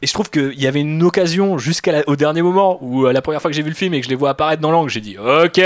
Et 0.05 0.07
je 0.07 0.13
trouve 0.13 0.29
qu'il 0.29 0.53
y 0.61 0.67
avait 0.67 0.81
une 0.81 1.01
occasion 1.01 1.57
jusqu'au 1.57 2.15
dernier 2.15 2.43
moment 2.43 2.77
où 2.79 3.07
euh, 3.07 3.11
la 3.11 3.23
première 3.23 3.41
fois 3.41 3.49
que 3.49 3.55
j'ai 3.57 3.63
vu 3.63 3.69
le 3.69 3.75
film 3.75 3.91
et 3.95 4.01
que 4.01 4.05
je 4.05 4.09
les 4.11 4.15
vois 4.15 4.29
apparaître 4.29 4.61
dans 4.61 4.69
l'angle, 4.69 4.91
j'ai 4.91 5.01
dit 5.01 5.17
Ok, 5.17 5.59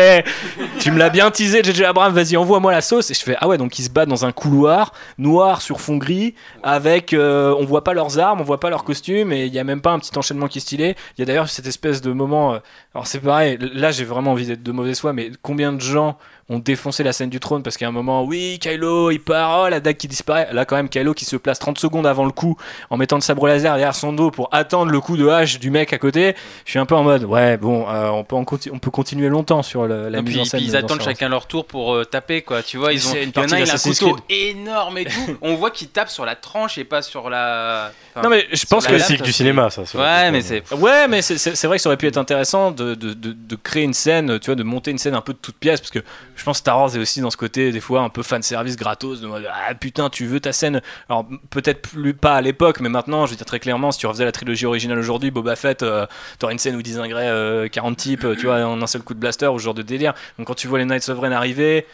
tu 0.80 0.92
me 0.92 0.98
l'as 0.98 1.10
bien 1.10 1.30
teasé, 1.30 1.62
JJ 1.62 1.82
Abrams, 1.82 2.14
vas-y, 2.14 2.38
envoie-moi 2.38 2.72
la 2.72 2.80
sauce. 2.80 3.12
Et 3.12 3.14
je 3.14 3.20
fais 3.20 3.36
Ah 3.42 3.50
ouais, 3.50 3.58
donc 3.58 3.78
ils 3.80 3.84
se 3.84 3.90
battent 3.90 4.08
dans 4.08 4.24
un 4.24 4.32
couloir 4.32 4.94
noir 5.18 5.62
sur 5.62 5.82
fond 5.82 5.98
gris 5.98 6.36
avec. 6.64 7.12
euh, 7.12 7.54
on 7.60 7.66
voit 7.66 7.84
pas 7.84 7.94
leurs 7.94 8.18
armes, 8.18 8.40
on 8.40 8.46
voit 8.46 8.62
pas 8.62 8.70
leurs 8.70 8.86
costumes 8.86 9.34
et 9.34 9.46
il 9.46 9.54
y 9.54 9.60
a 9.60 9.66
même 9.66 9.82
pas 9.82 9.92
un 9.92 10.00
petit 10.00 10.18
enchaînement 10.18 10.48
qui 10.48 10.60
est 10.60 10.62
stylé. 10.62 10.96
Il 11.18 11.20
y 11.20 11.24
a 11.24 11.26
d'ailleurs 11.26 11.50
cette 11.50 11.68
espèce 11.68 12.00
de 12.02 12.14
moment. 12.14 12.54
euh, 12.54 12.60
alors 12.96 13.08
c'est 13.08 13.20
pareil, 13.20 13.58
là 13.74 13.92
j'ai 13.92 14.06
vraiment 14.06 14.32
envie 14.32 14.46
d'être 14.46 14.64
de 14.64 14.72
mauvaise 14.72 15.02
foi, 15.02 15.12
mais 15.12 15.32
combien 15.42 15.74
de 15.74 15.82
gens 15.82 16.18
ont 16.50 16.60
défoncé 16.60 17.04
la 17.04 17.14
scène 17.14 17.30
du 17.30 17.40
trône 17.40 17.62
parce 17.64 17.78
qu'à 17.78 17.88
un 17.88 17.92
moment, 17.92 18.24
oui, 18.24 18.58
Kylo 18.60 19.12
il 19.12 19.20
part, 19.20 19.62
oh 19.66 19.70
la 19.70 19.80
dague 19.80 19.98
qui 19.98 20.08
disparaît. 20.08 20.50
Là 20.52 20.66
quand 20.66 20.76
même, 20.76 20.90
Kylo 20.90 21.14
qui 21.14 21.26
se 21.26 21.36
place 21.36 21.60
30 21.60 21.78
secondes 21.78 22.08
avant 22.08 22.26
le 22.26 22.32
coup 22.32 22.58
en 22.90 22.98
mettant 22.98 23.16
le 23.18 23.22
sabre 23.22 23.48
laser 23.48 23.74
derrière 23.74 23.94
son 23.96 24.14
dos 24.14 24.32
pour 24.32 24.50
attendre 24.52 24.92
le 24.92 25.00
coup 25.00 25.16
de 25.16 25.28
hache 25.28 25.60
du 25.60 25.70
mec 25.72 25.94
à 25.94 25.98
côté. 25.98 26.36
Je 26.66 26.72
suis 26.72 26.80
un 26.80 26.86
peu 26.86 26.96
en 26.96 27.04
mode, 27.04 27.24
ouais, 27.24 27.58
bon, 27.58 27.88
euh, 27.88 28.10
on, 28.10 28.24
peut 28.24 28.36
en 28.36 28.44
conti- 28.44 28.72
on 28.74 28.80
peut 28.80 28.92
continuer 28.92 29.30
longtemps 29.30 29.62
sur 29.64 29.86
le- 29.88 30.10
la 30.10 30.20
Et 30.20 30.22
mise 30.22 30.32
puis, 30.32 30.42
en 30.42 30.46
scène. 30.46 30.60
puis 30.60 30.70
ils 30.70 30.76
attendent 30.76 31.02
chacun 31.04 31.30
leur 31.30 31.46
tour 31.46 31.66
pour 31.66 31.94
euh, 31.94 32.04
taper 32.06 32.42
quoi. 32.42 32.64
Tu 32.64 32.78
vois, 32.78 32.94
ils 32.94 33.08
ont. 33.08 33.12
C'est 33.12 33.24
une 33.24 33.32
Il 33.36 33.38
y 33.38 33.40
en 33.40 33.52
a 33.52 33.60
il 33.60 33.70
a 33.70 33.74
un 33.76 33.78
couteau 33.78 34.18
énorme 34.30 34.98
et 34.98 35.06
tout. 35.06 35.38
On 35.42 35.56
voit 35.56 35.72
qu'il 35.72 35.90
tape 35.90 36.10
sur 36.10 36.26
la 36.26 36.36
tranche 36.36 36.78
et 36.78 36.84
pas 36.84 37.02
sur 37.02 37.30
la. 37.30 37.92
Enfin, 38.16 38.22
Non 38.24 38.30
mais 38.30 38.48
je 38.52 38.66
pense 38.66 38.86
que 38.86 38.94
classique 38.94 39.22
du 39.22 39.32
c'est- 39.32 39.38
cinéma, 39.38 39.70
ça, 39.70 39.82
Ouais, 39.96 40.32
mais 40.32 40.42
c'est. 40.42 40.64
Ouais, 40.74 41.08
mais 41.08 41.22
c'est- 41.22 41.38
c'est 41.38 41.56
c'est 41.56 41.68
vrai 41.68 41.78
que 41.78 41.82
ça 41.84 41.90
aurait 41.90 41.98
pu 41.98 42.08
être 42.08 42.18
intéressant 42.18 42.72
de, 42.72 42.96
de, 42.96 43.14
de, 43.14 43.34
de 43.34 43.56
créer 43.56 43.84
une 43.84 43.94
scène, 43.94 44.40
tu 44.40 44.48
vois, 44.48 44.56
de 44.56 44.64
monter 44.64 44.92
une 44.92 44.98
scène 44.98 45.16
un 45.16 45.22
peu 45.22 45.34
de 45.34 45.38
toute 45.40 45.56
pièce, 45.56 45.80
parce 45.80 45.92
que 45.92 46.00
je 46.36 46.44
pense 46.44 46.58
que 46.58 46.62
Star 46.62 46.78
Wars 46.80 46.96
est 46.96 47.00
aussi 47.00 47.22
dans 47.22 47.30
ce 47.32 47.38
côté, 47.38 47.72
des 47.72 47.80
fois, 47.80 48.02
un 48.02 48.10
peu 48.10 48.24
fan 48.24 48.42
service 48.42 48.76
gratos, 48.76 49.22
de 49.22 49.28
ah 49.52 49.74
putain, 49.76 50.10
tu 50.10 50.26
veux 50.26 50.40
ta 50.40 50.54
scène? 50.54 50.82
Alors, 51.10 51.26
peut-être 51.50 51.82
plus 51.82 52.14
pas 52.14 52.36
à 52.36 52.42
l'époque, 52.42 52.80
mais 52.82 52.90
maintenant, 52.90 53.26
je 53.26 53.32
veux 53.32 53.38
dire 53.38 53.46
très 53.46 53.60
clairement, 53.60 53.92
si 53.92 54.00
tu 54.00 54.08
refaisais 54.08 54.26
la 54.26 54.32
trilogie 54.32 54.66
originale 54.66 55.00
aujourd'hui, 55.00 55.32
Boba 55.32 55.56
Fett, 55.56 55.84
euh, 55.84 56.06
t'aurais 56.40 56.54
une 56.54 56.60
scène 56.60 56.76
où 56.76 56.82
désinguerait 56.82 57.28
euh, 57.30 57.68
40 57.68 57.98
types, 57.98 58.26
tu 58.38 58.46
vois, 58.46 58.64
en 58.66 58.82
un 58.82 58.88
seul 58.88 59.02
coup 59.02 59.14
de 59.14 59.20
blaster, 59.20 59.48
ou 59.48 59.60
ce 59.60 59.64
genre 59.64 59.74
de 59.74 59.82
délire. 59.82 60.14
Donc, 60.38 60.48
quand 60.48 60.56
tu 60.56 60.68
vois 60.68 60.80
les 60.80 60.86
Knights 60.86 61.10
of 61.10 61.20
Ren 61.20 61.32
arriver, 61.32 61.86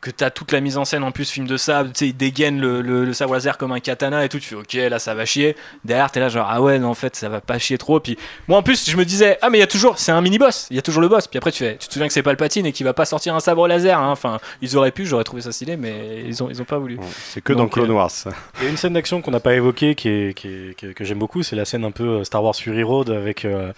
que 0.00 0.10
t'as 0.12 0.30
toute 0.30 0.52
la 0.52 0.60
mise 0.60 0.78
en 0.78 0.84
scène 0.84 1.02
en 1.02 1.10
plus 1.10 1.28
film 1.28 1.46
de 1.48 1.56
sable, 1.56 1.90
tu 1.92 1.98
sais, 1.98 2.06
ils 2.08 2.16
dégainent 2.16 2.60
le, 2.60 2.82
le, 2.82 3.04
le 3.04 3.12
sabre 3.12 3.34
laser 3.34 3.58
comme 3.58 3.72
un 3.72 3.80
katana 3.80 4.24
et 4.24 4.28
tout, 4.28 4.38
tu 4.38 4.48
fais 4.48 4.54
ok, 4.54 4.72
là 4.90 4.98
ça 5.00 5.12
va 5.14 5.24
chier. 5.24 5.56
Derrière, 5.84 6.10
t'es 6.12 6.20
là 6.20 6.28
genre 6.28 6.46
ah 6.48 6.62
ouais, 6.62 6.78
non, 6.78 6.90
en 6.90 6.94
fait 6.94 7.16
ça 7.16 7.28
va 7.28 7.40
pas 7.40 7.58
chier 7.58 7.78
trop. 7.78 7.98
Puis 7.98 8.16
moi 8.46 8.58
en 8.58 8.62
plus, 8.62 8.88
je 8.88 8.96
me 8.96 9.04
disais 9.04 9.38
ah 9.42 9.50
mais 9.50 9.58
il 9.58 9.60
y 9.60 9.64
a 9.64 9.66
toujours, 9.66 9.98
c'est 9.98 10.12
un 10.12 10.20
mini 10.20 10.38
boss, 10.38 10.68
il 10.70 10.76
y 10.76 10.78
a 10.78 10.82
toujours 10.82 11.02
le 11.02 11.08
boss. 11.08 11.26
Puis 11.26 11.38
après 11.38 11.50
tu 11.50 11.64
fais, 11.64 11.76
tu 11.78 11.88
te 11.88 11.92
souviens 11.92 12.06
que 12.06 12.12
c'est 12.12 12.22
Palpatine 12.22 12.64
et 12.66 12.72
qu'il 12.72 12.86
va 12.86 12.92
pas 12.92 13.04
sortir 13.06 13.34
un 13.34 13.40
sabre 13.40 13.66
laser. 13.66 13.98
hein. 13.98 14.10
Enfin, 14.12 14.38
ils 14.62 14.76
auraient 14.76 14.92
pu, 14.92 15.04
j'aurais 15.04 15.24
trouvé 15.24 15.42
ça 15.42 15.50
stylé, 15.50 15.76
mais 15.76 16.22
ils 16.26 16.42
ont 16.44 16.48
ils 16.48 16.62
ont 16.62 16.64
pas 16.64 16.78
voulu. 16.78 16.98
C'est 17.26 17.40
que 17.40 17.52
dans 17.52 17.66
Clone 17.66 17.90
euh, 17.90 17.94
Wars. 17.94 18.10
ça. 18.12 18.30
Il 18.60 18.64
y 18.64 18.66
a 18.68 18.70
une 18.70 18.76
scène 18.76 18.92
d'action 18.92 19.20
qu'on 19.20 19.32
n'a 19.32 19.40
pas 19.40 19.54
évoquée 19.54 19.94
qui 19.96 20.08
est, 20.08 20.34
qui 20.34 20.46
est- 20.48 20.76
que, 20.78 20.86
que 20.92 21.04
j'aime 21.04 21.18
beaucoup, 21.18 21.42
c'est 21.42 21.56
la 21.56 21.64
scène 21.64 21.84
un 21.84 21.90
peu 21.90 22.04
euh, 22.20 22.24
Star 22.24 22.44
Wars 22.44 22.54
Fury 22.54 22.84
Road 22.84 23.10
avec 23.10 23.44
euh, 23.44 23.72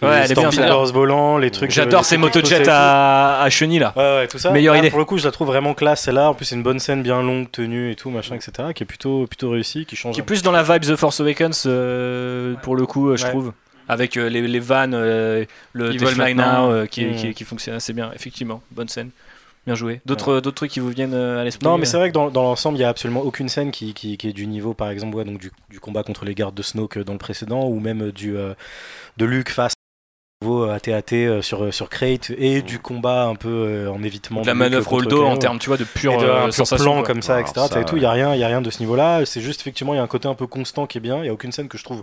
Ouais, 0.00 0.22
les 0.22 0.28
Stormtroopers 0.28 0.86
volants, 0.92 1.36
les 1.38 1.50
trucs. 1.50 1.70
J'adore 1.70 2.00
euh, 2.00 2.02
ces 2.02 2.14
explosés 2.16 2.56
et 2.56 2.62
tout. 2.62 2.70
à, 2.70 3.42
à 3.42 3.50
chenilles 3.50 3.78
là. 3.80 3.92
Ouais, 3.94 4.02
ouais, 4.02 4.26
tout 4.28 4.38
ça. 4.38 4.50
Meilleure 4.52 4.72
Là, 4.74 4.78
idée. 4.80 4.90
Pour 4.90 4.98
le 5.00 5.04
coup, 5.04 5.18
je 5.18 5.24
la 5.24 5.30
trouve 5.32 5.48
vraiment 5.48 5.65
classe, 5.74 6.02
celle-là. 6.02 6.30
En 6.30 6.34
plus, 6.34 6.44
c'est 6.46 6.54
une 6.56 6.62
bonne 6.62 6.78
scène 6.78 7.02
bien 7.02 7.22
longue, 7.22 7.50
tenue 7.50 7.90
et 7.90 7.94
tout, 7.96 8.10
machin, 8.10 8.34
etc. 8.36 8.68
Qui 8.74 8.82
est 8.82 8.86
plutôt, 8.86 9.26
plutôt 9.26 9.50
réussie, 9.50 9.86
qui 9.86 9.96
change. 9.96 10.14
Qui 10.14 10.20
est 10.20 10.24
plus 10.24 10.42
dans 10.42 10.52
la 10.52 10.62
vibe 10.62 10.82
The 10.82 10.96
Force 10.96 11.20
Awakens 11.20 11.64
euh, 11.66 12.54
pour 12.62 12.76
le 12.76 12.86
coup, 12.86 13.10
euh, 13.10 13.16
je 13.16 13.24
Ouais. 13.24 13.30
trouve. 13.30 13.52
Avec 13.88 14.16
euh, 14.16 14.28
les, 14.28 14.42
les 14.42 14.58
vannes, 14.58 14.94
euh, 14.94 15.44
le 15.72 15.96
volent 15.96 16.10
Fly. 16.24 16.34
Now 16.34 16.42
euh, 16.72 16.86
qui, 16.86 17.14
qui, 17.14 17.34
qui 17.34 17.44
fonctionne 17.44 17.76
assez 17.76 17.92
bien, 17.92 18.10
effectivement. 18.14 18.60
Bonne 18.72 18.88
scène. 18.88 19.10
Bien 19.64 19.74
joué. 19.74 20.00
D'autres 20.06 20.34
d'autres 20.40 20.54
trucs 20.54 20.70
qui 20.70 20.78
vous 20.80 20.90
viennent 20.90 21.14
à 21.14 21.42
l'esprit 21.44 21.66
Non, 21.66 21.76
mais 21.76 21.86
c'est 21.86 21.96
vrai 21.96 22.08
que 22.10 22.14
dans, 22.14 22.30
dans 22.30 22.42
l'ensemble, 22.44 22.78
il 22.78 22.82
y 22.82 22.84
a 22.84 22.88
absolument 22.88 23.20
aucune 23.22 23.48
scène 23.48 23.72
qui, 23.72 23.94
qui, 23.94 24.16
qui 24.16 24.28
est 24.28 24.32
du 24.32 24.46
niveau, 24.46 24.74
par 24.74 24.90
exemple, 24.90 25.16
ouais, 25.16 25.24
donc 25.24 25.38
du, 25.38 25.50
du 25.70 25.80
combat 25.80 26.04
contre 26.04 26.24
les 26.24 26.34
gardes 26.36 26.54
de 26.54 26.62
Snoke 26.62 26.98
dans 26.98 27.12
le 27.12 27.18
précédent, 27.18 27.64
ou 27.66 27.80
même 27.80 28.12
du 28.12 28.36
euh, 28.36 28.54
de 29.16 29.24
Luke 29.24 29.50
face 29.50 29.72
au 30.46 30.64
AT-AT 30.70 31.12
euh, 31.12 31.42
sur, 31.42 31.64
euh, 31.64 31.70
sur 31.72 31.88
Crate, 31.88 32.30
et 32.38 32.62
du 32.62 32.78
combat 32.78 33.24
un 33.24 33.34
peu 33.34 33.48
euh, 33.48 33.90
en 33.90 34.02
évitement. 34.02 34.42
De 34.42 34.46
la 34.46 34.52
de 34.54 34.58
manœuvre 34.58 34.86
contre 34.88 35.06
Holdo 35.06 35.24
en 35.24 35.36
termes, 35.36 35.58
tu 35.58 35.68
vois, 35.68 35.76
de 35.76 35.84
de, 35.84 35.88
euh, 35.88 36.44
pur 36.44 36.54
sensation, 36.54 36.84
plan 36.84 36.94
quoi. 36.96 37.02
comme 37.04 37.22
ça, 37.22 37.34
Alors 37.36 37.48
etc. 37.48 37.66
ça, 37.70 37.80
et 37.80 37.84
tout, 37.84 37.96
il 37.96 38.02
y 38.02 38.06
a 38.06 38.10
rien, 38.10 38.34
il 38.34 38.40
y 38.40 38.44
a 38.44 38.48
rien 38.48 38.60
de 38.62 38.70
ce 38.70 38.80
niveau-là. 38.80 39.24
C'est 39.26 39.40
juste 39.40 39.60
effectivement, 39.60 39.94
il 39.94 39.96
y 39.96 40.00
a 40.00 40.02
un 40.02 40.06
côté 40.06 40.28
un 40.28 40.34
peu 40.34 40.46
constant 40.46 40.86
qui 40.86 40.98
est 40.98 41.00
bien. 41.00 41.18
Il 41.18 41.26
y 41.26 41.28
a 41.28 41.32
aucune 41.32 41.52
scène 41.52 41.68
que 41.68 41.78
je 41.78 41.84
trouve 41.84 42.02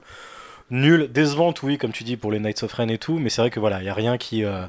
nulle, 0.69 1.11
décevante, 1.11 1.61
oui, 1.63 1.77
comme 1.77 1.91
tu 1.91 2.03
dis 2.03 2.17
pour 2.17 2.31
les 2.31 2.39
Knights 2.39 2.63
of 2.63 2.73
Ren 2.73 2.87
et 2.89 2.97
tout. 2.97 3.19
Mais 3.19 3.29
c'est 3.29 3.41
vrai 3.41 3.49
que 3.49 3.59
voilà, 3.59 3.79
il 3.81 3.85
y 3.85 3.89
a 3.89 3.93
rien 3.93 4.17
qui 4.17 4.43
euh, 4.45 4.63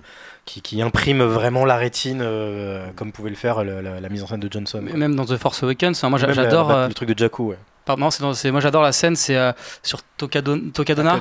qui, 0.45 0.61
qui 0.61 0.83
imprime 0.83 1.23
vraiment 1.23 1.65
la 1.65 1.77
rétine 1.77 2.21
euh, 2.23 2.87
comme 2.97 3.13
pouvait 3.13 3.31
le 3.31 3.37
faire 3.37 3.65
le- 3.65 3.81
la, 3.81 4.01
la 4.01 4.09
mise 4.09 4.23
en 4.23 4.27
scène 4.27 4.41
de 4.41 4.53
Johnson. 4.53 4.83
Quoi. 4.87 4.97
Même 4.99 5.15
dans 5.17 5.25
The 5.25 5.37
Force 5.37 5.63
Awakens, 5.63 6.03
hein, 6.05 6.11
moi 6.11 6.19
j'adore. 6.19 6.71
euh, 6.71 6.89
le 6.89 6.95
truc 6.95 7.09
de 7.09 7.19
Jakku, 7.19 7.51
ouais. 7.51 7.59
Pardon, 7.87 8.11
c'est 8.11 8.23
dans- 8.23 8.35
c'est- 8.35 8.51
moi 8.51 8.61
j'adore 8.61 8.83
la 8.83 8.93
scène, 8.93 9.15
c'est 9.15 9.37
euh, 9.37 9.53
sur 9.83 10.01
Tokadona. 10.17 11.21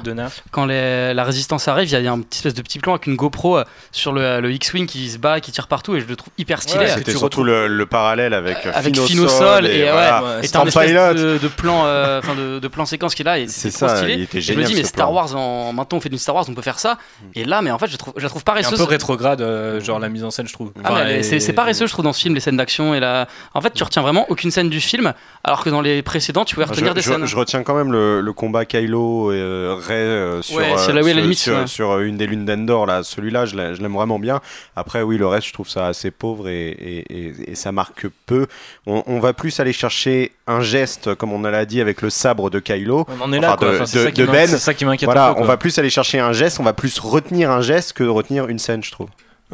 Quand 0.51 0.65
les- 0.65 1.13
la 1.13 1.23
résistance 1.23 1.67
arrive, 1.67 1.87
il 1.89 1.91
y 1.91 1.95
a- 1.95 1.99
il 1.99 2.05
y, 2.05 2.07
a 2.07 2.11
un 2.11 2.19
petit 2.21 2.37
espèce 2.39 2.53
de 2.53 2.61
petit 2.61 2.79
plan 2.79 2.93
avec 2.93 3.07
une 3.07 3.15
GoPro 3.15 3.57
euh, 3.57 3.63
sur 3.91 4.13
le, 4.13 4.39
le 4.39 4.51
X-Wing 4.51 4.85
qui 4.85 5.09
se 5.09 5.17
bat, 5.17 5.39
qui 5.39 5.51
tire 5.51 5.67
partout, 5.67 5.95
et 5.95 5.99
je 6.01 6.05
le 6.05 6.15
trouve 6.15 6.31
hyper 6.37 6.61
stylé. 6.61 6.85
Ouais, 6.85 6.91
C'était 6.91 7.11
surtout 7.13 7.43
le, 7.43 7.67
le 7.67 7.85
parallèle 7.85 8.33
avec, 8.33 8.57
euh, 8.65 8.71
avec 8.73 8.93
Finn 8.95 9.03
au 9.03 9.07
Finn 9.07 9.19
au 9.21 9.27
sol 9.27 9.37
sol 9.39 9.65
et, 9.67 9.79
et, 9.79 9.83
ouais, 9.83 9.91
voilà. 9.91 10.39
et 10.43 10.47
t'as 10.47 10.61
un 10.61 10.65
espèce 10.65 10.87
Pilot. 10.87 11.13
de, 11.13 11.37
de 11.39 11.47
plan 11.47 11.83
euh, 11.85 12.19
enfin 12.19 12.35
de, 12.35 12.59
de 12.59 12.67
plan 12.67 12.85
séquence 12.85 13.15
qui 13.15 13.23
est 13.23 13.25
là 13.25 13.39
et 13.39 13.47
C'est 13.47 13.69
trop 13.71 13.87
ça, 13.87 13.97
stylé 13.97 14.13
il 14.13 14.21
était 14.23 14.37
Et 14.37 14.41
je 14.41 14.51
me 14.53 14.57
génial, 14.57 14.71
dis 14.71 14.77
mais 14.77 14.83
Star 14.83 15.07
plan. 15.07 15.15
Wars 15.15 15.35
en 15.35 15.73
maintenant 15.73 15.97
on 15.97 16.01
fait 16.01 16.09
du 16.09 16.17
Star 16.17 16.35
Wars 16.35 16.45
on 16.47 16.53
peut 16.53 16.61
faire 16.61 16.79
ça 16.79 16.97
et 17.35 17.45
là 17.45 17.61
mais 17.61 17.71
en 17.71 17.79
fait 17.79 17.87
je 17.87 17.97
trouve 17.97 18.13
je 18.17 18.23
la 18.23 18.29
trouve 18.29 18.41
Et 18.41 18.49
un 18.49 18.53
paresseuse 18.53 18.77
peu 18.77 18.83
rétrograde, 18.85 19.41
euh, 19.41 19.79
genre 19.81 19.99
la 19.99 20.09
mise 20.09 20.23
en 20.23 20.31
scène, 20.31 20.47
je 20.47 20.53
trouve. 20.53 20.71
ah, 20.83 20.91
Enfin, 20.91 21.07
et- 21.07 21.23
c'est 21.23 21.53
paresseux 21.53 21.87
je 21.87 21.91
trouve 21.91 22.05
dans 22.05 22.13
ce 22.13 22.21
film 22.21 22.35
les 22.35 22.41
scènes 22.41 22.57
d'action 22.57 22.93
et 22.93 22.99
la 22.99 23.27
en 23.53 23.61
fait 23.61 23.73
tu 23.73 23.83
retiens 23.83 24.01
vraiment 24.01 24.25
aucune 24.29 24.51
scène 24.51 24.69
du 24.69 24.79
film 24.81 25.13
alors 25.43 25.63
que 25.63 25.69
dans 25.69 25.81
les 25.81 26.01
précédents 26.03 26.45
tu 26.45 26.55
pouvais 26.55 26.65
retenir 26.67 26.93
des 26.93 27.01
scènes 27.01 27.25
je 27.25 27.35
retiens 27.35 27.63
quand 27.63 27.75
même 27.75 27.91
le, 27.91 28.33
combat 28.33 28.65
Kylo 28.65 28.82
Kylo 28.85 29.31
euh, 29.31 29.75
Rey 29.79 29.93
euh, 29.93 30.41
sur, 30.41 30.57
Ouais, 30.57 30.65
euh, 30.71 30.93
là 30.93 31.03
sur- 31.03 31.15
limite, 31.15 31.37
sur, 31.37 31.55
ouais. 31.55 31.67
sur, 31.67 31.91
euh, 31.91 32.01
une 32.05 32.17
des 32.17 32.27
lunes 32.27 32.45
d'Endor 32.45 32.85
là 32.85 33.03
celui-là 33.03 33.45
je 33.45 33.55
l'a- 33.55 33.73
je 33.73 33.81
l'aime 33.81 33.93
vraiment 33.93 34.19
bien 34.19 34.41
après 34.75 35.01
oui 35.01 35.17
le 35.17 35.27
reste 35.27 35.47
je 35.47 35.53
trouve 35.53 35.69
ça 35.69 35.87
assez 35.87 36.11
pauvre 36.11 36.47
et, 36.49 36.69
et- 36.69 37.05
et- 37.27 37.51
et 37.51 37.55
ça 37.55 37.71
marque 37.71 38.07
peu 38.25 38.47
on, 38.85 39.03
on 39.07 39.19
va 39.19 39.33
plus 39.33 39.59
aller 39.59 39.73
chercher 39.73 40.31
un 40.47 40.61
geste 40.61 41.15
comme 41.15 41.31
on 41.33 41.41
l'a 41.41 41.65
dit 41.65 41.81
avec 41.81 42.01
le 42.01 42.09
sabre 42.09 42.49
de 42.49 42.59
Kylo 42.59 43.05
On 43.19 43.21
en 43.21 43.33
est 43.33 43.39
là, 43.39 43.55
quoi. 43.57 43.69
de, 43.71 43.75
Enfin, 43.81 44.09
de- 44.11 44.25
Ben 44.25 44.47
c'est 44.47 44.57
ça 44.59 44.73
qui 44.73 44.85
m'inquiète 44.85 45.05
voilà 45.07 45.29
peu, 45.29 45.33
quoi. 45.35 45.43
on 45.43 45.45
va 45.45 45.57
plus 45.57 45.77
aller 45.79 45.89
chercher 45.89 46.19
un 46.19 46.33
geste 46.33 46.59
on 46.59 46.63
va 46.63 46.73
plus 46.73 46.99
retenir 46.99 47.51
un 47.51 47.61
geste 47.61 47.93
que 47.93 48.03
retenir 48.03 48.47
une 48.47 48.59
scène 48.59 48.83
je 48.83 48.91
trouve 48.91 49.07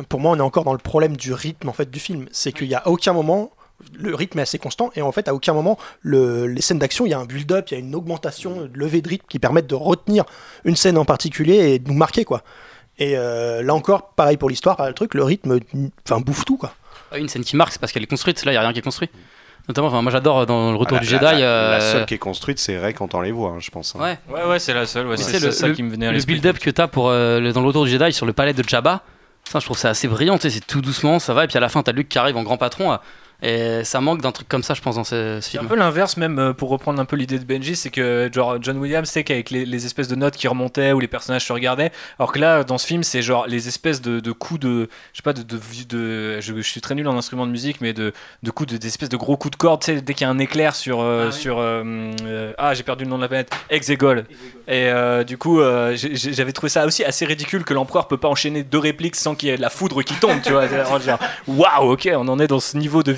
Pour 0.08 0.20
moi, 0.22 0.32
on 0.32 0.38
est 0.38 0.42
encore 0.42 0.64
dans 0.64 0.72
le 0.74 0.78
problème 0.80 1.18
du 1.18 1.34
rythme 1.34 1.68
en 1.68 1.74
fait 1.74 1.92
du 1.92 2.00
film. 2.00 2.26
C'est 2.32 2.54
qu'il 2.54 2.68
y 2.68 2.76
a 2.76 2.88
aucun 2.88 3.12
moment 3.12 3.52
le 3.98 4.14
rythme 4.16 4.40
est 4.40 4.44
assez 4.44 4.58
constant 4.60 4.92
et 4.96 5.02
en 5.02 5.12
fait 5.12 5.28
à 5.28 5.34
aucun 5.34 5.54
moment 5.54 5.78
le- 6.02 6.48
les 6.48 6.62
scènes 6.62 6.80
d'action 6.80 7.06
il 7.06 7.10
y 7.10 7.14
a 7.14 7.20
un 7.20 7.26
build-up, 7.26 7.66
il 7.70 7.74
y 7.74 7.78
a 7.78 7.80
une 7.80 7.96
augmentation 7.96 8.62
de 8.66 8.70
levée 8.78 9.02
de 9.02 9.10
rythme 9.10 9.26
qui 9.30 9.40
permettent 9.40 9.68
de 9.68 9.76
retenir 9.76 10.26
une 10.66 10.76
scène 10.76 10.98
en 10.98 11.06
particulier 11.06 11.74
et 11.74 11.80
de 11.80 11.88
nous 11.88 11.96
marquer 11.98 12.26
quoi. 12.26 12.44
Et 12.98 13.18
euh, 13.18 13.64
là 13.64 13.74
encore, 13.74 14.10
pareil 14.10 14.36
pour 14.38 14.50
l'histoire, 14.50 14.76
pareil 14.76 14.92
le 14.92 14.96
truc, 14.96 15.14
le 15.14 15.24
rythme, 15.24 15.60
enfin 16.06 16.20
bouffe 16.20 16.44
tout 16.46 16.58
quoi. 16.58 16.74
Ah, 17.12 17.18
Une 17.18 17.30
scène 17.30 17.44
qui 17.44 17.56
marque, 17.56 17.72
c'est 17.72 17.80
parce 17.80 17.92
qu'elle 17.94 18.04
est 18.04 18.08
construite. 18.08 18.44
Là, 18.46 18.52
il 18.52 18.56
n'y 18.56 18.58
a 18.58 18.62
rien 18.62 18.74
qui 18.74 18.80
est 18.80 18.84
construit. 18.84 19.10
Notamment, 19.68 19.88
enfin, 19.88 20.02
moi 20.02 20.12
j'adore 20.12 20.40
euh, 20.40 20.46
dans 20.46 20.72
le 20.72 20.78
retour 20.78 20.98
Ah, 20.98 21.02
du 21.02 21.08
Jedi. 21.08 21.24
la, 21.24 21.32
euh, 21.38 21.72
la 21.72 21.80
seule 21.80 22.06
qui 22.06 22.16
est 22.16 22.18
construite 22.20 22.60
c'est 22.60 22.78
Rey 22.78 22.94
quand 22.94 23.14
on 23.16 23.22
les 23.22 23.32
voit 23.32 23.52
hein, 23.52 23.60
je 23.60 23.70
pense 23.70 23.96
hein. 23.96 24.00
Ouais. 24.02 24.18
Ouais, 24.34 24.44
ouais, 24.50 24.60
c'est 24.60 24.74
la 24.74 24.86
seule. 24.86 25.08
Ouais, 25.08 25.16
c'est 25.18 25.52
ça 25.52 25.70
qui 25.70 25.84
me 25.84 25.92
venait 25.92 26.08
à 26.08 26.12
le 26.12 26.20
build-up 26.22 26.58
que 26.60 26.70
t'as 26.72 26.88
pour 26.88 27.10
euh, 27.10 27.40
le- 27.40 27.54
dans 27.54 27.62
le 27.62 27.68
retour 27.68 27.86
du 27.86 27.92
Jedi 27.92 28.12
sur 28.12 28.26
le 28.26 28.34
palais 28.34 28.54
de 28.54 28.64
Jabba, 28.68 29.02
ça 29.46 29.60
je 29.60 29.66
trouve 29.66 29.78
ça 29.78 29.90
assez 29.90 30.08
brillant. 30.08 30.38
C'est 30.42 30.66
tout 30.66 30.82
doucement, 30.82 31.20
ça 31.20 31.34
va, 31.34 31.44
et 31.46 31.48
puis 31.48 31.58
à 31.58 31.62
la 31.62 31.70
fin 31.70 31.82
t'as 31.84 31.92
Luke 31.94 32.10
qui 32.10 32.18
arrive 32.20 32.36
en 32.38 32.44
grand 32.44 32.58
patron. 32.58 32.98
Et 33.42 33.84
ça 33.86 34.02
manque 34.02 34.22
d'un 34.22 34.32
truc 34.34 34.50
comme 34.50 34.64
ça, 34.64 34.74
je 34.74 34.82
pense, 34.82 34.96
dans 34.96 35.04
ce, 35.06 35.40
ce 35.42 35.52
C'est 35.52 35.58
un 35.58 35.62
film. 35.62 35.70
peu 35.70 35.76
l'inverse, 35.78 36.18
même 36.18 36.40
euh, 36.40 36.54
pour 36.54 36.70
reprendre 36.70 37.00
un 37.02 37.06
peu 37.06 37.16
l'idée 37.16 37.40
de 37.40 37.46
Benji, 37.46 37.76
c'est 37.78 37.90
que 37.90 38.30
genre 38.34 38.58
John 38.62 38.78
Williams, 38.78 39.08
c'est 39.10 39.24
qu'avec 39.24 39.50
les, 39.50 39.66
les 39.66 39.86
espèces 39.86 40.10
de 40.10 40.16
notes 40.16 40.36
qui 40.36 40.48
remontaient 40.50 40.92
où 40.92 41.00
les 41.00 41.08
personnages 41.08 41.46
se 41.46 41.54
regardaient, 41.54 41.92
alors 42.20 42.32
que 42.34 42.40
là, 42.40 42.64
dans 42.66 42.78
ce 42.78 42.86
film, 42.86 43.02
c'est 43.04 43.22
genre 43.22 43.48
les 43.48 43.68
espèces 43.70 44.02
de, 44.02 44.20
de 44.20 44.32
coups 44.34 44.60
de, 44.60 44.90
je 45.14 45.18
sais 45.18 45.24
pas, 45.24 45.32
de, 45.34 45.44
de, 45.44 45.58
de- 45.88 46.42
je, 46.42 46.54
je 46.56 46.62
suis 46.62 46.82
très 46.82 46.96
nul 46.96 47.08
en 47.08 47.18
instrument 47.18 47.46
de 47.46 47.52
musique, 47.52 47.80
mais 47.80 47.94
de, 47.94 48.12
de 48.44 48.52
coups 48.52 48.74
de, 48.74 48.78
des 48.78 48.88
espèces 48.88 49.10
de 49.10 49.18
gros 49.18 49.38
coups 49.38 49.52
de 49.52 49.58
corde, 49.58 49.82
tu 49.84 49.94
sais, 49.96 50.02
dès 50.02 50.14
qu'il 50.14 50.26
y 50.26 50.28
a 50.28 50.32
un 50.32 50.40
éclair 50.40 50.76
sur, 50.76 51.00
euh, 51.00 51.28
Ah 51.28 51.34
oui. 51.34 51.40
sur, 51.42 51.56
euh, 51.60 52.52
ah, 52.58 52.74
j'ai 52.74 52.84
perdu 52.84 53.06
le 53.06 53.10
nom 53.10 53.16
de 53.18 53.22
la 53.22 53.28
planète, 53.30 53.52
Exegol. 53.70 54.26
Et 54.68 54.90
euh, 54.90 55.24
du 55.24 55.38
coup, 55.38 55.62
j'avais 55.96 56.52
trouvé 56.52 56.70
ça 56.70 56.86
aussi 56.86 57.04
assez 57.06 57.26
ridicule 57.26 57.64
que 57.64 57.74
l'empereur 57.74 58.08
peut 58.08 58.18
pas 58.18 58.28
enchaîner 58.28 58.64
deux 58.64 58.80
répliques 58.80 59.16
sans 59.16 59.34
qu'il 59.36 59.50
y 59.50 59.52
ait 59.54 59.58
de 59.58 59.62
la 59.62 59.70
foudre 59.70 60.02
qui 60.04 60.14
tombe, 60.16 60.42
tu 60.44 60.52
vois. 60.52 60.66
Waouh, 61.48 61.92
ok, 61.94 62.10
on 62.16 62.28
en 62.28 62.40
est 62.40 62.48
dans 62.48 62.60
ce 62.60 62.78
niveau 62.78 63.02
de 63.04 63.12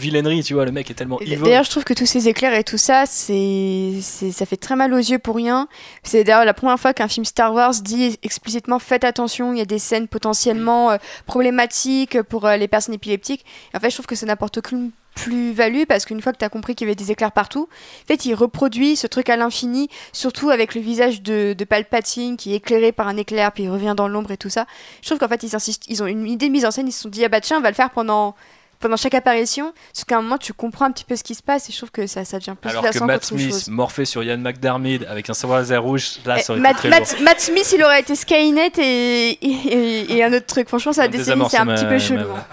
tu 0.43 0.53
vois, 0.53 0.65
le 0.65 0.71
mec 0.71 0.89
est 0.91 0.93
tellement 0.93 1.19
evil. 1.19 1.37
D'ailleurs, 1.37 1.63
je 1.63 1.69
trouve 1.69 1.83
que 1.83 1.93
tous 1.93 2.05
ces 2.05 2.27
éclairs 2.27 2.53
et 2.53 2.63
tout 2.63 2.77
ça, 2.77 3.05
c'est, 3.05 3.93
c'est- 4.01 4.31
ça 4.31 4.45
fait 4.45 4.57
très 4.57 4.75
mal 4.75 4.93
aux 4.93 4.97
yeux 4.97 5.19
pour 5.19 5.35
rien. 5.35 5.67
C'est 6.03 6.23
d'ailleurs 6.23 6.45
la 6.45 6.53
première 6.53 6.79
fois 6.79 6.93
qu'un 6.93 7.07
film 7.07 7.25
Star 7.25 7.53
Wars 7.53 7.73
dit 7.81 8.17
explicitement 8.23 8.79
faites 8.79 9.03
attention, 9.03 9.53
il 9.53 9.59
y 9.59 9.61
a 9.61 9.65
des 9.65 9.79
scènes 9.79 10.07
potentiellement 10.07 10.91
euh, 10.91 10.97
problématiques 11.25 12.21
pour 12.23 12.45
euh, 12.45 12.57
les 12.57 12.67
personnes 12.67 12.93
épileptiques. 12.93 13.45
Et 13.73 13.77
en 13.77 13.79
fait, 13.79 13.89
je 13.89 13.95
trouve 13.95 14.05
que 14.05 14.15
ça 14.15 14.25
n'apporte 14.25 14.57
aucune 14.57 14.91
plus-value 15.13 15.83
parce 15.89 16.05
qu'une 16.05 16.21
fois 16.21 16.31
que 16.31 16.37
tu 16.37 16.45
as 16.45 16.49
compris 16.49 16.73
qu'il 16.73 16.87
y 16.87 16.89
avait 16.89 16.95
des 16.95 17.11
éclairs 17.11 17.33
partout, 17.33 17.67
en 18.03 18.07
fait, 18.07 18.25
il 18.25 18.33
reproduit 18.33 18.95
ce 18.95 19.07
truc 19.07 19.29
à 19.29 19.35
l'infini, 19.35 19.89
surtout 20.13 20.49
avec 20.51 20.73
le 20.73 20.79
visage 20.81 21.21
de, 21.21 21.53
de 21.57 21.65
Palpatine 21.65 22.37
qui 22.37 22.53
est 22.53 22.57
éclairé 22.57 22.91
par 22.93 23.07
un 23.09 23.17
éclair, 23.17 23.51
puis 23.51 23.63
il 23.63 23.69
revient 23.69 23.93
dans 23.97 24.07
l'ombre 24.07 24.31
et 24.31 24.37
tout 24.37 24.49
ça. 24.49 24.65
Je 25.01 25.07
trouve 25.07 25.19
qu'en 25.19 25.27
fait, 25.27 25.43
ils 25.43 25.53
insistent, 25.55 25.83
ils 25.89 26.01
ont 26.01 26.07
une 26.07 26.25
idée 26.27 26.47
de 26.47 26.51
mise 26.53 26.65
en 26.65 26.71
scène, 26.71 26.87
ils 26.87 26.93
se 26.93 27.01
sont 27.01 27.09
dit, 27.09 27.25
ah 27.25 27.29
bah 27.29 27.41
tiens, 27.41 27.57
on 27.57 27.61
va 27.61 27.69
le 27.69 27.75
faire 27.75 27.89
pendant 27.89 28.35
pendant 28.81 28.97
chaque 28.97 29.13
apparition, 29.13 29.73
parce 29.93 30.03
qu'à 30.03 30.17
un 30.17 30.21
moment 30.21 30.37
tu 30.37 30.51
comprends 30.53 30.85
un 30.85 30.91
petit 30.91 31.05
peu 31.05 31.15
ce 31.15 31.23
qui 31.23 31.35
se 31.35 31.43
passe 31.43 31.69
et 31.69 31.71
je 31.71 31.77
trouve 31.77 31.91
que 31.91 32.07
ça, 32.07 32.25
ça 32.25 32.39
devient 32.39 32.55
plus 32.59 32.69
Alors 32.69 32.83
que 32.89 33.03
Matt 33.03 33.23
Smith 33.23 33.49
chose. 33.51 33.67
morphé 33.69 34.05
sur 34.05 34.23
Ian 34.23 34.37
McDermid 34.39 35.05
avec 35.09 35.29
un 35.29 35.33
sabre 35.33 35.55
laser 35.55 35.81
rouge, 35.81 36.17
là 36.25 36.35
Eh, 36.39 36.41
ça 36.41 36.53
aurait 36.53 36.61
Matt, 36.61 36.71
été 36.71 36.79
très 36.79 36.89
Matt- 36.89 37.11
lourd. 37.13 37.21
Matt 37.23 37.39
Smith, 37.39 37.73
il 37.77 37.83
aurait 37.83 37.99
été 38.01 38.15
Skynet 38.15 38.71
et, 38.79 39.29
et, 39.29 39.47
et- 39.47 40.17
et 40.17 40.23
un 40.23 40.33
autre 40.33 40.45
truc. 40.47 40.67
Franchement, 40.67 40.93
ça 40.93 41.03
a 41.03 41.07
décennie, 41.07 41.43
c'est 41.49 41.57
un 41.57 41.65
petit 41.67 41.85
peu 41.85 41.97
chelou. 41.99 42.27
ma- 42.27 42.35
hein. 42.35 42.45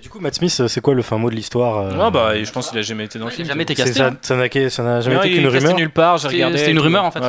Du 0.00 0.08
coup, 0.08 0.18
Matt 0.18 0.34
Smith, 0.34 0.66
c'est 0.66 0.80
quoi 0.80 0.94
le 0.94 1.02
fin 1.02 1.16
mot 1.16 1.30
de 1.30 1.34
l'histoire 1.36 1.78
euh, 1.78 1.92
Non, 1.92 2.10
bah, 2.10 2.32
je 2.42 2.50
pense 2.50 2.70
qu'il 2.70 2.78
a 2.78 2.82
jamais 2.82 3.04
été 3.04 3.18
dans 3.20 3.26
le 3.26 3.30
film. 3.30 3.46
jamais 3.46 3.62
été 3.62 3.74
casté, 3.76 3.92
ça- 3.98 4.06
hein. 4.08 4.16
Ça 4.22 4.34
n'a 4.82 5.00
jamais 5.00 5.14
Non, 5.16 5.22
été 5.22 5.32
qu'une 5.34 5.46
rumeur. 5.46 5.76
nulle 5.76 5.90
part, 5.90 6.18
j'ai 6.18 6.28
regardé. 6.28 6.58
c'était 6.58 6.72
une 6.72 6.80
rumeur, 6.80 7.04
en 7.04 7.10
fait. 7.12 7.20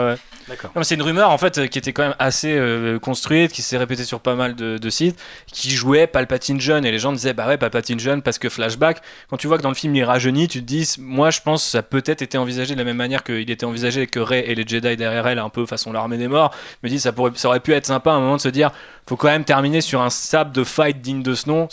C'est 0.84 0.96
une 0.96 1.02
rumeur 1.02 1.30
en 1.30 1.38
fait 1.38 1.58
euh, 1.58 1.68
qui 1.68 1.78
était 1.78 1.94
quand 1.94 2.04
même 2.04 2.16
assez 2.20 2.54
euh, 2.54 3.00
construite, 3.00 3.52
qui 3.52 3.62
s'est 3.62 3.78
répétée 3.78 4.04
sur 4.04 4.20
pas 4.20 4.36
mal 4.36 4.56
de, 4.56 4.90
sites, 4.90 5.20
qui 5.48 5.72
jouait 5.72 6.08
Palpatine 6.08 6.60
jeune 6.60 6.86
et 6.86 6.92
les 6.92 7.00
gens 7.00 7.12
disaient 7.12 7.34
bah 7.34 7.48
ouais 7.48 7.58
Palpatine 7.58 8.00
jeune 8.00 8.22
parce 8.22 8.40
que 8.40 8.50
flashback. 8.50 9.02
Quand 9.30 9.38
tu 9.38 9.48
vois 9.48 9.58
que 9.58 9.64
dans 9.64 9.70
le 9.70 9.76
film 9.76 9.96
il 9.96 10.04
rajeunit, 10.04 10.48
tu 10.48 10.60
te 10.60 10.66
dis 10.66 10.96
moi 11.00 11.32
je 11.32 11.42
pense 11.42 11.64
que 11.64 11.70
ça 11.70 11.84
peut-être 11.84 12.22
été 12.22 12.38
envisagé 12.38 12.74
de 12.74 12.80
la 12.80 12.86
même 12.86 12.98
manière 12.98 13.24
qu'il 13.24 13.50
était 13.50 13.66
envisagé 13.66 14.08
que 14.08 14.20
Rey 14.20 14.44
et 14.48 14.56
les 14.56 14.66
Jedi 14.68 14.96
derrière 14.98 15.28
elle 15.28 15.40
un 15.40 15.50
peu 15.50 15.66
façon 15.66 15.92
l'armée 15.92 16.18
des 16.18 16.28
morts. 16.28 16.52
Je 16.82 16.88
me 16.88 16.90
dis 16.90 17.00
ça 17.00 17.14
aurait 17.46 17.60
pu 17.60 17.74
être 17.74 17.86
sympa 17.86 18.12
à 18.12 18.14
un 18.16 18.20
moment 18.20 18.38
de 18.38 18.42
se 18.42 18.50
dire 18.50 18.72
faut 19.06 19.18
quand 19.18 19.28
même 19.28 19.44
terminer 19.44 19.82
sur 19.82 20.02
un 20.02 20.10
sable 20.10 20.52
de 20.54 20.64
fight 20.64 21.02
digne 21.02 21.24
de 21.24 21.34
ce 21.34 21.50
nom. 21.50 21.68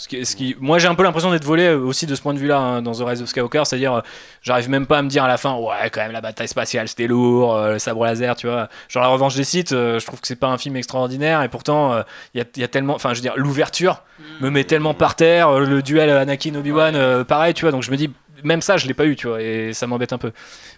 Moi 0.59 0.79
j'ai 0.79 0.87
un 0.87 0.95
peu 0.95 1.03
l'impression 1.03 1.31
d'être 1.31 1.45
volé 1.45 1.67
euh, 1.67 1.79
aussi 1.79 2.05
de 2.05 2.15
ce 2.15 2.21
point 2.21 2.33
de 2.33 2.39
vue 2.39 2.47
là 2.47 2.81
dans 2.81 2.91
The 2.91 3.01
Rise 3.01 3.21
of 3.21 3.29
Skywalker, 3.29 3.63
c'est-à-dire 3.65 3.93
euh, 3.93 4.01
j'arrive 4.41 4.69
même 4.69 4.85
pas 4.85 4.97
à 4.97 5.01
me 5.01 5.07
dire 5.07 5.23
à 5.23 5.27
la 5.27 5.37
fin 5.37 5.55
ouais 5.55 5.89
quand 5.91 6.01
même 6.01 6.11
la 6.11 6.21
bataille 6.21 6.49
spatiale 6.49 6.87
c'était 6.87 7.07
lourd, 7.07 7.55
euh, 7.55 7.73
le 7.73 7.79
sabre 7.79 8.05
laser 8.05 8.35
tu 8.35 8.47
vois. 8.47 8.67
Genre 8.89 9.03
la 9.03 9.09
revanche 9.09 9.35
des 9.35 9.43
sites, 9.43 9.71
euh, 9.71 9.99
je 9.99 10.05
trouve 10.05 10.21
que 10.21 10.27
c'est 10.27 10.35
pas 10.35 10.47
un 10.47 10.57
film 10.57 10.75
extraordinaire 10.75 11.41
et 11.43 11.49
pourtant 11.49 11.93
euh, 11.93 12.01
il 12.33 12.39
y, 12.39 12.41
a, 12.41 12.45
il 12.55 12.61
y 12.61 12.65
a 12.65 12.67
tellement, 12.67 12.95
enfin 12.95 13.09
je 13.09 13.15
veux 13.15 13.21
dire 13.21 13.33
l'ouverture 13.35 14.03
me 14.39 14.49
met 14.49 14.63
tellement 14.63 14.93
par 14.93 15.15
terre, 15.15 15.49
euh, 15.49 15.65
le 15.65 15.81
duel 15.81 16.09
Anakin 16.09 16.55
Obi-Wan 16.55 17.23
pareil 17.25 17.53
tu 17.53 17.65
vois, 17.65 17.71
donc 17.71 17.83
je 17.83 17.91
me 17.91 17.97
dis 17.97 18.11
même 18.43 18.61
ça 18.61 18.77
je 18.77 18.87
l'ai 18.87 18.93
pas 18.93 19.05
eu 19.05 19.15
tu 19.15 19.27
vois 19.27 19.41
et 19.41 19.73
ça 19.73 19.87
m'embête 19.87 20.13
un 20.13 20.17
peu. 20.17 20.31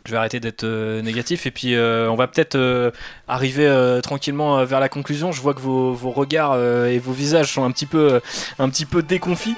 Je 0.06 0.12
vais 0.12 0.18
arrêter 0.18 0.40
d'être 0.40 0.64
euh, 0.66 1.02
négatif 1.02 1.46
et 1.46 1.52
puis 1.52 1.76
euh, 1.76 2.10
on 2.10 2.16
va 2.16 2.28
peut-être 2.28 2.56
euh, 2.56 2.92
arriver 3.28 3.70
tranquillement 4.04 4.64
vers 4.66 4.80
la 4.80 4.90
conclusion. 4.90 5.32
Je 5.32 5.42
vois 5.42 5.54
que 5.54 5.62
vos, 5.62 5.94
vos 5.94 6.12
regards 6.12 6.58
et 6.60 7.00
vos 7.00 7.14
visages 7.14 7.52
sont 7.52 7.64
un 7.64 7.72
petit 7.72 7.86
peu, 7.86 8.22
un 8.60 8.70
petit 8.70 8.86
peu 8.86 9.02
déconfits. 9.02 9.56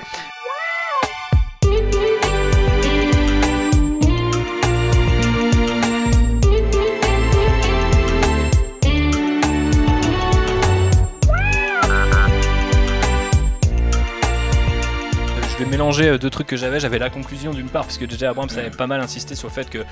Mélanger 15.75 16.07
euh, 16.09 16.17
deux 16.17 16.29
trucs 16.29 16.47
que 16.47 16.55
j'avais. 16.55 16.79
J'avais 16.79 16.99
la 16.99 17.09
conclusion 17.09 17.51
d'une 17.51 17.67
part, 17.67 17.83
parce 17.83 17.97
que 17.97 18.09
J.J. 18.09 18.25
Abrams 18.25 18.47
avait 18.57 18.69
pas 18.69 18.87
mal 18.87 19.01
insisté 19.01 19.35
sur 19.35 19.49
le 19.49 19.53
fait 19.53 19.69
que 19.69 19.79
euh, 19.79 19.83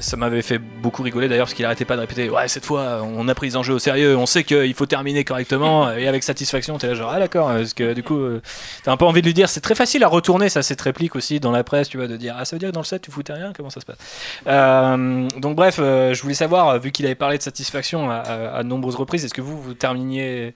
ça 0.00 0.16
m'avait 0.16 0.42
fait 0.42 0.58
beaucoup 0.58 1.02
rigoler 1.04 1.28
d'ailleurs, 1.28 1.46
parce 1.46 1.54
qu'il 1.54 1.64
arrêtait 1.64 1.84
pas 1.84 1.94
de 1.94 2.00
répéter 2.00 2.28
Ouais, 2.28 2.48
cette 2.48 2.64
fois, 2.64 3.02
on 3.04 3.28
a 3.28 3.34
pris 3.34 3.46
les 3.48 3.56
enjeux 3.56 3.74
au 3.74 3.78
sérieux, 3.78 4.16
on 4.16 4.26
sait 4.26 4.42
qu'il 4.44 4.74
faut 4.74 4.86
terminer 4.86 5.22
correctement, 5.24 5.92
et 5.96 6.08
avec 6.08 6.24
satisfaction, 6.24 6.78
t'es 6.78 6.88
là 6.88 6.94
genre 6.94 7.12
Ah, 7.14 7.18
d'accord, 7.20 7.46
parce 7.48 7.74
que 7.74 7.92
du 7.94 8.02
coup, 8.02 8.18
euh, 8.18 8.42
t'as 8.82 8.90
un 8.92 8.96
peu 8.96 9.04
envie 9.04 9.20
de 9.22 9.26
lui 9.26 9.34
dire 9.34 9.48
C'est 9.48 9.60
très 9.60 9.74
facile 9.76 10.02
à 10.02 10.08
retourner, 10.08 10.48
ça, 10.48 10.62
cette 10.62 10.80
réplique 10.80 11.14
aussi 11.14 11.38
dans 11.38 11.52
la 11.52 11.62
presse, 11.62 11.88
tu 11.88 11.96
vois, 11.96 12.08
de 12.08 12.16
dire 12.16 12.34
Ah, 12.36 12.44
ça 12.44 12.56
veut 12.56 12.60
dire 12.60 12.70
que 12.70 12.74
dans 12.74 12.80
le 12.80 12.86
set, 12.86 13.02
tu 13.02 13.10
foutais 13.12 13.32
rien, 13.32 13.52
comment 13.56 13.70
ça 13.70 13.80
se 13.80 13.86
passe? 13.86 13.98
Euh, 14.48 15.28
Donc, 15.38 15.54
bref, 15.54 15.76
je 15.78 16.20
voulais 16.22 16.34
savoir, 16.34 16.78
vu 16.80 16.90
qu'il 16.90 17.06
avait 17.06 17.14
parlé 17.14 17.38
de 17.38 17.42
satisfaction 17.42 18.10
à, 18.10 18.16
à- 18.16 18.56
à 18.58 18.62
de 18.64 18.68
nombreuses 18.68 18.96
reprises, 18.96 19.24
est-ce 19.24 19.34
que 19.34 19.40
vous, 19.42 19.60
vous 19.62 19.74
terminiez, 19.74 20.54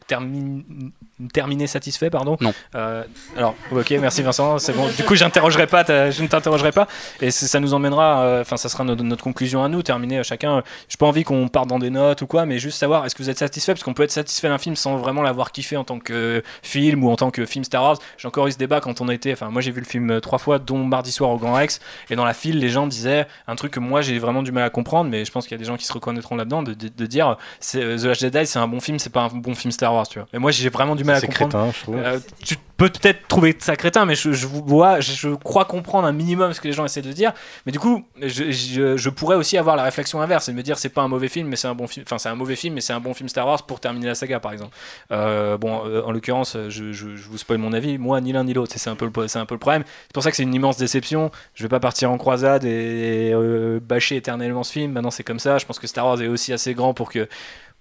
terminez 1.32 1.66
satisfait, 1.66 2.10
pardon 2.10 2.36
Non. 2.40 2.52
Euh, 2.74 3.04
alors, 3.36 3.54
ok, 3.70 3.90
merci 4.00 4.22
Vincent, 4.22 4.58
c'est 4.58 4.72
bon. 4.72 4.88
Du 4.96 5.04
coup, 5.04 5.14
j'interrogerai 5.14 5.66
pas, 5.66 5.84
je 6.10 6.22
ne 6.22 6.26
t'interrogerai 6.28 6.72
pas, 6.72 6.88
et 7.20 7.30
ça 7.30 7.60
nous 7.60 7.74
emmènera, 7.74 8.22
euh, 8.22 8.40
enfin, 8.42 8.56
ça 8.56 8.68
sera 8.68 8.84
notre, 8.84 9.02
notre 9.04 9.22
conclusion 9.24 9.62
à 9.64 9.68
nous, 9.68 9.82
terminer 9.82 10.18
euh, 10.18 10.22
chacun. 10.22 10.62
J'ai 10.88 10.96
pas 10.98 11.06
envie 11.06 11.24
qu'on 11.24 11.48
parte 11.48 11.68
dans 11.68 11.78
des 11.78 11.90
notes 11.90 12.22
ou 12.22 12.26
quoi, 12.26 12.46
mais 12.46 12.58
juste 12.58 12.78
savoir, 12.78 13.06
est-ce 13.06 13.14
que 13.14 13.22
vous 13.22 13.30
êtes 13.30 13.38
satisfait? 13.38 13.72
Parce 13.74 13.84
qu'on 13.84 13.94
peut 13.94 14.02
être 14.02 14.10
satisfait 14.10 14.48
d'un 14.48 14.58
film 14.58 14.76
sans 14.76 14.96
vraiment 14.96 15.22
l'avoir 15.22 15.52
kiffé 15.52 15.76
en 15.76 15.84
tant 15.84 15.98
que 15.98 16.42
film 16.62 17.04
ou 17.04 17.10
en 17.10 17.16
tant 17.16 17.30
que 17.30 17.46
film 17.46 17.64
Star 17.64 17.82
Wars. 17.82 17.98
J'ai 18.18 18.28
encore 18.28 18.46
eu 18.48 18.52
ce 18.52 18.58
débat 18.58 18.80
quand 18.80 19.00
on 19.00 19.08
a 19.08 19.14
été, 19.14 19.32
enfin, 19.32 19.50
moi 19.50 19.60
j'ai 19.62 19.70
vu 19.70 19.80
le 19.80 19.86
film 19.86 20.10
euh, 20.10 20.20
trois 20.20 20.38
fois, 20.38 20.58
dont 20.58 20.78
mardi 20.84 21.12
soir 21.12 21.30
au 21.30 21.38
Grand 21.38 21.54
Rex, 21.54 21.80
et 22.10 22.16
dans 22.16 22.24
la 22.24 22.34
file, 22.34 22.58
les 22.58 22.68
gens 22.70 22.86
disaient 22.86 23.26
un 23.46 23.54
truc 23.56 23.72
que 23.72 23.80
moi 23.80 24.00
j'ai 24.02 24.18
vraiment 24.18 24.42
du 24.42 24.52
mal 24.52 24.64
à 24.64 24.70
comprendre, 24.70 25.10
mais 25.10 25.24
je 25.24 25.30
pense 25.30 25.44
qu'il 25.44 25.52
y 25.52 25.54
a 25.54 25.58
des 25.58 25.64
gens 25.64 25.76
qui 25.76 25.84
se 25.86 25.92
reconnaîtront 25.92 26.36
là-dedans, 26.36 26.62
de, 26.62 26.74
de- 26.74 26.88
de 26.88 27.06
dire, 27.06 27.36
euh, 27.76 27.96
The 27.98 28.04
Last 28.04 28.20
Jedi, 28.20 28.46
c'est 28.46 28.58
un 28.58 28.66
bon 28.68 28.80
film, 28.80 28.98
c'est 28.98 29.12
pas 29.12 29.22
un 29.22 29.28
bon 29.28 29.54
film 29.54 29.70
Star 29.70 29.94
Wars, 29.94 30.08
tu 30.08 30.18
vois. 30.18 30.28
Mais 30.32 30.38
moi 30.38 30.50
j'ai 30.50 30.68
vraiment 30.70 30.96
du 30.96 31.03
mal 31.04 31.16
à 31.16 31.20
C'est 31.20 31.26
comprendre. 31.26 31.52
crétin, 31.52 31.72
je 31.72 31.82
trouve. 31.82 31.96
Euh, 31.96 32.18
tu 32.44 32.56
peux 32.76 32.88
peut-être 32.88 33.28
trouver 33.28 33.54
ça 33.60 33.76
crétin, 33.76 34.04
mais 34.04 34.16
je, 34.16 34.32
je 34.32 34.46
vois, 34.48 34.98
je, 34.98 35.12
je 35.12 35.28
crois 35.28 35.64
comprendre 35.64 36.08
un 36.08 36.12
minimum 36.12 36.52
ce 36.52 36.60
que 36.60 36.66
les 36.66 36.72
gens 36.74 36.84
essaient 36.84 37.02
de 37.02 37.12
dire. 37.12 37.32
Mais 37.66 37.72
du 37.72 37.78
coup, 37.78 38.04
je, 38.20 38.50
je- 38.50 39.08
pourrais 39.10 39.36
aussi 39.36 39.56
avoir 39.56 39.76
la 39.76 39.84
réflexion 39.84 40.20
inverse 40.20 40.48
et 40.48 40.52
me 40.52 40.62
dire 40.62 40.76
c'est 40.76 40.88
pas 40.88 41.02
un 41.02 41.06
mauvais 41.08 41.28
film, 41.28 41.46
mais 41.46 41.54
c'est 41.54 41.68
un 41.68 41.74
bon 41.76 41.86
film. 41.86 42.04
Enfin, 42.04 42.18
c'est 42.18 42.28
un 42.28 42.34
mauvais 42.34 42.56
film, 42.56 42.74
mais 42.74 42.80
c'est 42.80 42.92
un 42.92 42.98
bon 42.98 43.14
film 43.14 43.28
Star 43.28 43.46
Wars 43.46 43.64
pour 43.64 43.78
terminer 43.78 44.08
la 44.08 44.16
saga, 44.16 44.40
par 44.40 44.52
exemple. 44.52 44.74
Euh, 45.12 45.56
bon, 45.56 45.82
euh, 45.86 46.02
en 46.02 46.10
l'occurrence, 46.10 46.56
je, 46.68 47.06
vous 47.28 47.38
spoil 47.38 47.58
mon 47.58 47.72
avis. 47.72 47.96
Moi, 47.96 48.20
ni 48.20 48.32
l'un 48.32 48.42
ni 48.42 48.54
l'autre. 48.54 48.72
C'est 48.76 48.90
un 48.90 48.96
peu 48.96 49.08
le, 49.14 49.28
c'est 49.28 49.38
un 49.38 49.46
peu 49.46 49.54
le 49.54 49.60
problème. 49.60 49.84
C'est 50.08 50.12
pour 50.12 50.24
ça 50.24 50.30
que 50.30 50.36
c'est 50.36 50.42
une 50.42 50.54
immense 50.54 50.76
déception. 50.76 51.30
Je 51.54 51.62
vais 51.62 51.68
pas 51.68 51.80
partir 51.80 52.10
en 52.10 52.18
croisade 52.18 52.64
et, 52.64 53.30
euh, 53.32 53.78
bâcher 53.80 54.16
éternellement 54.16 54.64
ce 54.64 54.72
film. 54.72 54.90
Maintenant, 54.90 55.12
c'est 55.12 55.22
comme 55.22 55.38
ça. 55.38 55.58
Je 55.58 55.64
pense 55.66 55.78
que 55.78 55.86
Star 55.86 56.06
Wars 56.06 56.20
est 56.20 56.26
aussi 56.28 56.52
assez 56.52 56.74
grand 56.74 56.92
pour 56.92 57.08
que 57.12 57.28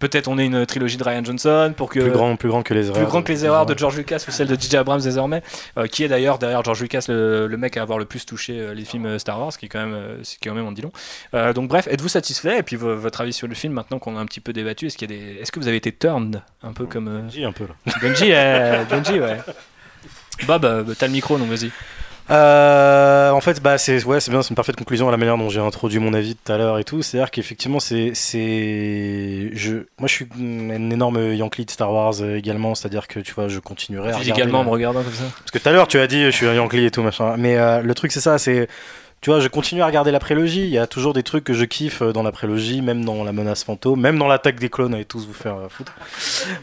peut-être 0.09 0.27
on 0.27 0.38
ait 0.38 0.45
une 0.45 0.65
trilogie 0.65 0.98
de 0.98 1.03
Ryan 1.03 1.23
Johnson 1.23 1.73
pour 1.75 1.90
que 1.90 1.99
Plus 1.99 2.11
grand, 2.11 2.35
plus 2.35 2.49
grand 2.49 2.61
que 2.64 2.73
les 2.73 2.88
erreurs. 2.88 2.98
plus 2.98 3.06
grand 3.06 3.23
que 3.23 3.32
les 3.32 3.45
erreurs 3.45 3.65
de 3.65 3.77
George 3.77 3.95
Lucas 3.98 4.23
ou 4.27 4.32
celles 4.32 4.48
de 4.48 4.56
J.J. 4.59 4.77
Abrams 4.77 5.01
désormais, 5.01 5.41
euh, 5.77 5.88
qui 5.88 6.03
est 6.03 6.07
d'ailleurs 6.07 6.38
derrière 6.40 6.64
George 6.64 6.82
Lucas 6.82 7.06
le, 7.07 7.48
le 7.48 7.57
mec 7.57 7.77
à 7.77 7.82
avoir 7.82 7.98
le 7.99 8.06
plus 8.06 8.25
touché 8.25 8.59
euh, 8.59 8.73
les 8.73 8.85
films 8.85 9.06
euh, 9.06 9.19
Star 9.19 9.40
Wars, 9.40 9.56
qui 9.57 9.65
est 9.67 9.69
quand 9.69 9.80
même, 9.85 9.98
c'est 10.23 10.38
quand 10.43 10.53
même 10.53 10.65
en 10.67 10.72
dit 10.72 10.82
long. 10.82 10.91
Euh, 11.33 11.53
donc 11.53 11.69
bref, 11.69 11.88
êtes-vous 11.90 12.09
satisfait? 12.09 12.59
Et 12.59 12.64
puis 12.64 12.75
vo- 12.75 12.95
votre 12.95 13.22
avis 13.22 13.33
sur 13.33 13.48
le 13.48 13.56
film 13.56 13.73
maintenant 13.73 13.99
qu'on 13.99 14.17
a 14.17 14.19
un 14.19 14.25
petit 14.25 14.41
peu 14.41 14.53
débattu, 14.53 14.88
est-ce 14.88 14.98
qu'il 14.98 15.09
y 15.09 15.14
a 15.14 15.17
des, 15.17 15.40
est-ce 15.41 15.51
que 15.51 15.59
vous 15.59 15.67
avez 15.67 15.77
été 15.77 15.91
turned 15.91 16.41
un 16.61 16.73
peu 16.73 16.85
comme 16.85 17.06
Benji, 17.06 17.45
un 17.45 17.51
peu 17.51 17.65
là. 17.65 17.93
Benji, 18.01 18.32
Benji, 18.90 19.19
ouais. 19.19 19.38
Bob, 20.48 20.93
t'as 20.98 21.06
le 21.07 21.14
micro, 21.14 21.38
donc 21.38 21.48
vas-y. 21.49 21.72
Euh, 22.30 23.32
en 23.32 23.42
fait, 23.42 23.61
bah, 23.61 23.77
c'est 23.77 24.03
ouais, 24.06 24.19
bien, 24.30 24.42
c'est 24.42 24.50
une 24.50 24.56
parfaite 24.56 24.76
conclusion 24.77 25.08
à 25.08 25.11
la 25.11 25.18
manière 25.18 25.38
dont 25.38 25.50
j'ai 25.50 25.60
introduit 25.60 26.00
mon 26.00 26.14
avis 26.14 26.35
tout 26.35 26.52
à 26.52 26.58
l'heure 26.58 26.80
et 26.80 26.84
tout. 26.84 27.02
C'est-à-dire 27.02 27.32
qu'effectivement, 27.32 27.80
c'est, 27.80 28.11
c'est, 28.14 29.50
je, 29.53 29.74
moi, 30.00 30.08
je 30.08 30.14
suis 30.14 30.27
un 30.40 30.90
énorme 30.90 31.34
Yankee 31.34 31.66
de 31.66 31.72
Star 31.72 31.92
Wars 31.92 32.14
euh, 32.22 32.38
également. 32.38 32.76
C'est-à-dire 32.76 33.08
que 33.08 33.19
tu 33.19 33.34
vois, 33.34 33.48
je 33.50 33.60
continuerai 33.60 34.11
à 34.14 34.22
également 34.22 34.60
en 34.60 34.64
la- 34.64 34.68
me 34.68 34.72
regardant 34.74 35.03
comme 35.03 35.14
ça? 35.14 35.26
Parce 35.38 35.52
que 35.52 35.58
tout 35.60 35.69
à 35.69 35.72
l'heure, 35.72 35.88
tu 35.88 36.00
as 36.00 36.08
dit, 36.08 36.24
je 36.26 36.32
suis 36.32 36.48
un 36.48 36.53
Yankee 36.53 36.85
et 36.85 36.92
tout 36.92 37.03
machin. 37.03 37.35
Mais 37.38 37.58
euh, 37.58 37.82
le 37.82 37.93
truc, 37.93 38.11
c'est 38.11 38.22
ça, 38.22 38.38
c'est 38.38 38.68
tu 39.24 39.30
vois, 39.30 39.40
je 39.40 39.48
continue 39.48 39.82
à 39.82 39.85
regarder 39.85 40.11
la 40.11 40.19
prélogie. 40.19 40.64
Il 40.64 40.69
y 40.69 40.77
a 40.77 40.85
toujours 40.85 41.14
des 41.14 41.24
trucs 41.24 41.45
que 41.45 41.53
je 41.53 41.64
kiffe 41.64 42.02
euh, 42.02 42.11
dans 42.11 42.24
la 42.24 42.34
prélogie, 42.34 42.82
même 42.82 43.06
dans 43.06 43.24
la 43.24 43.32
menace 43.32 43.64
fantôme, 43.64 44.02
même 44.02 44.19
dans 44.19 44.27
l'attaque 44.27 44.60
des 44.60 44.68
clones. 44.68 44.93
Allez 44.93 45.06
tous 45.06 45.26
vous 45.26 45.34
faire 45.34 45.56
euh, 45.56 45.69
foutre. 45.69 45.93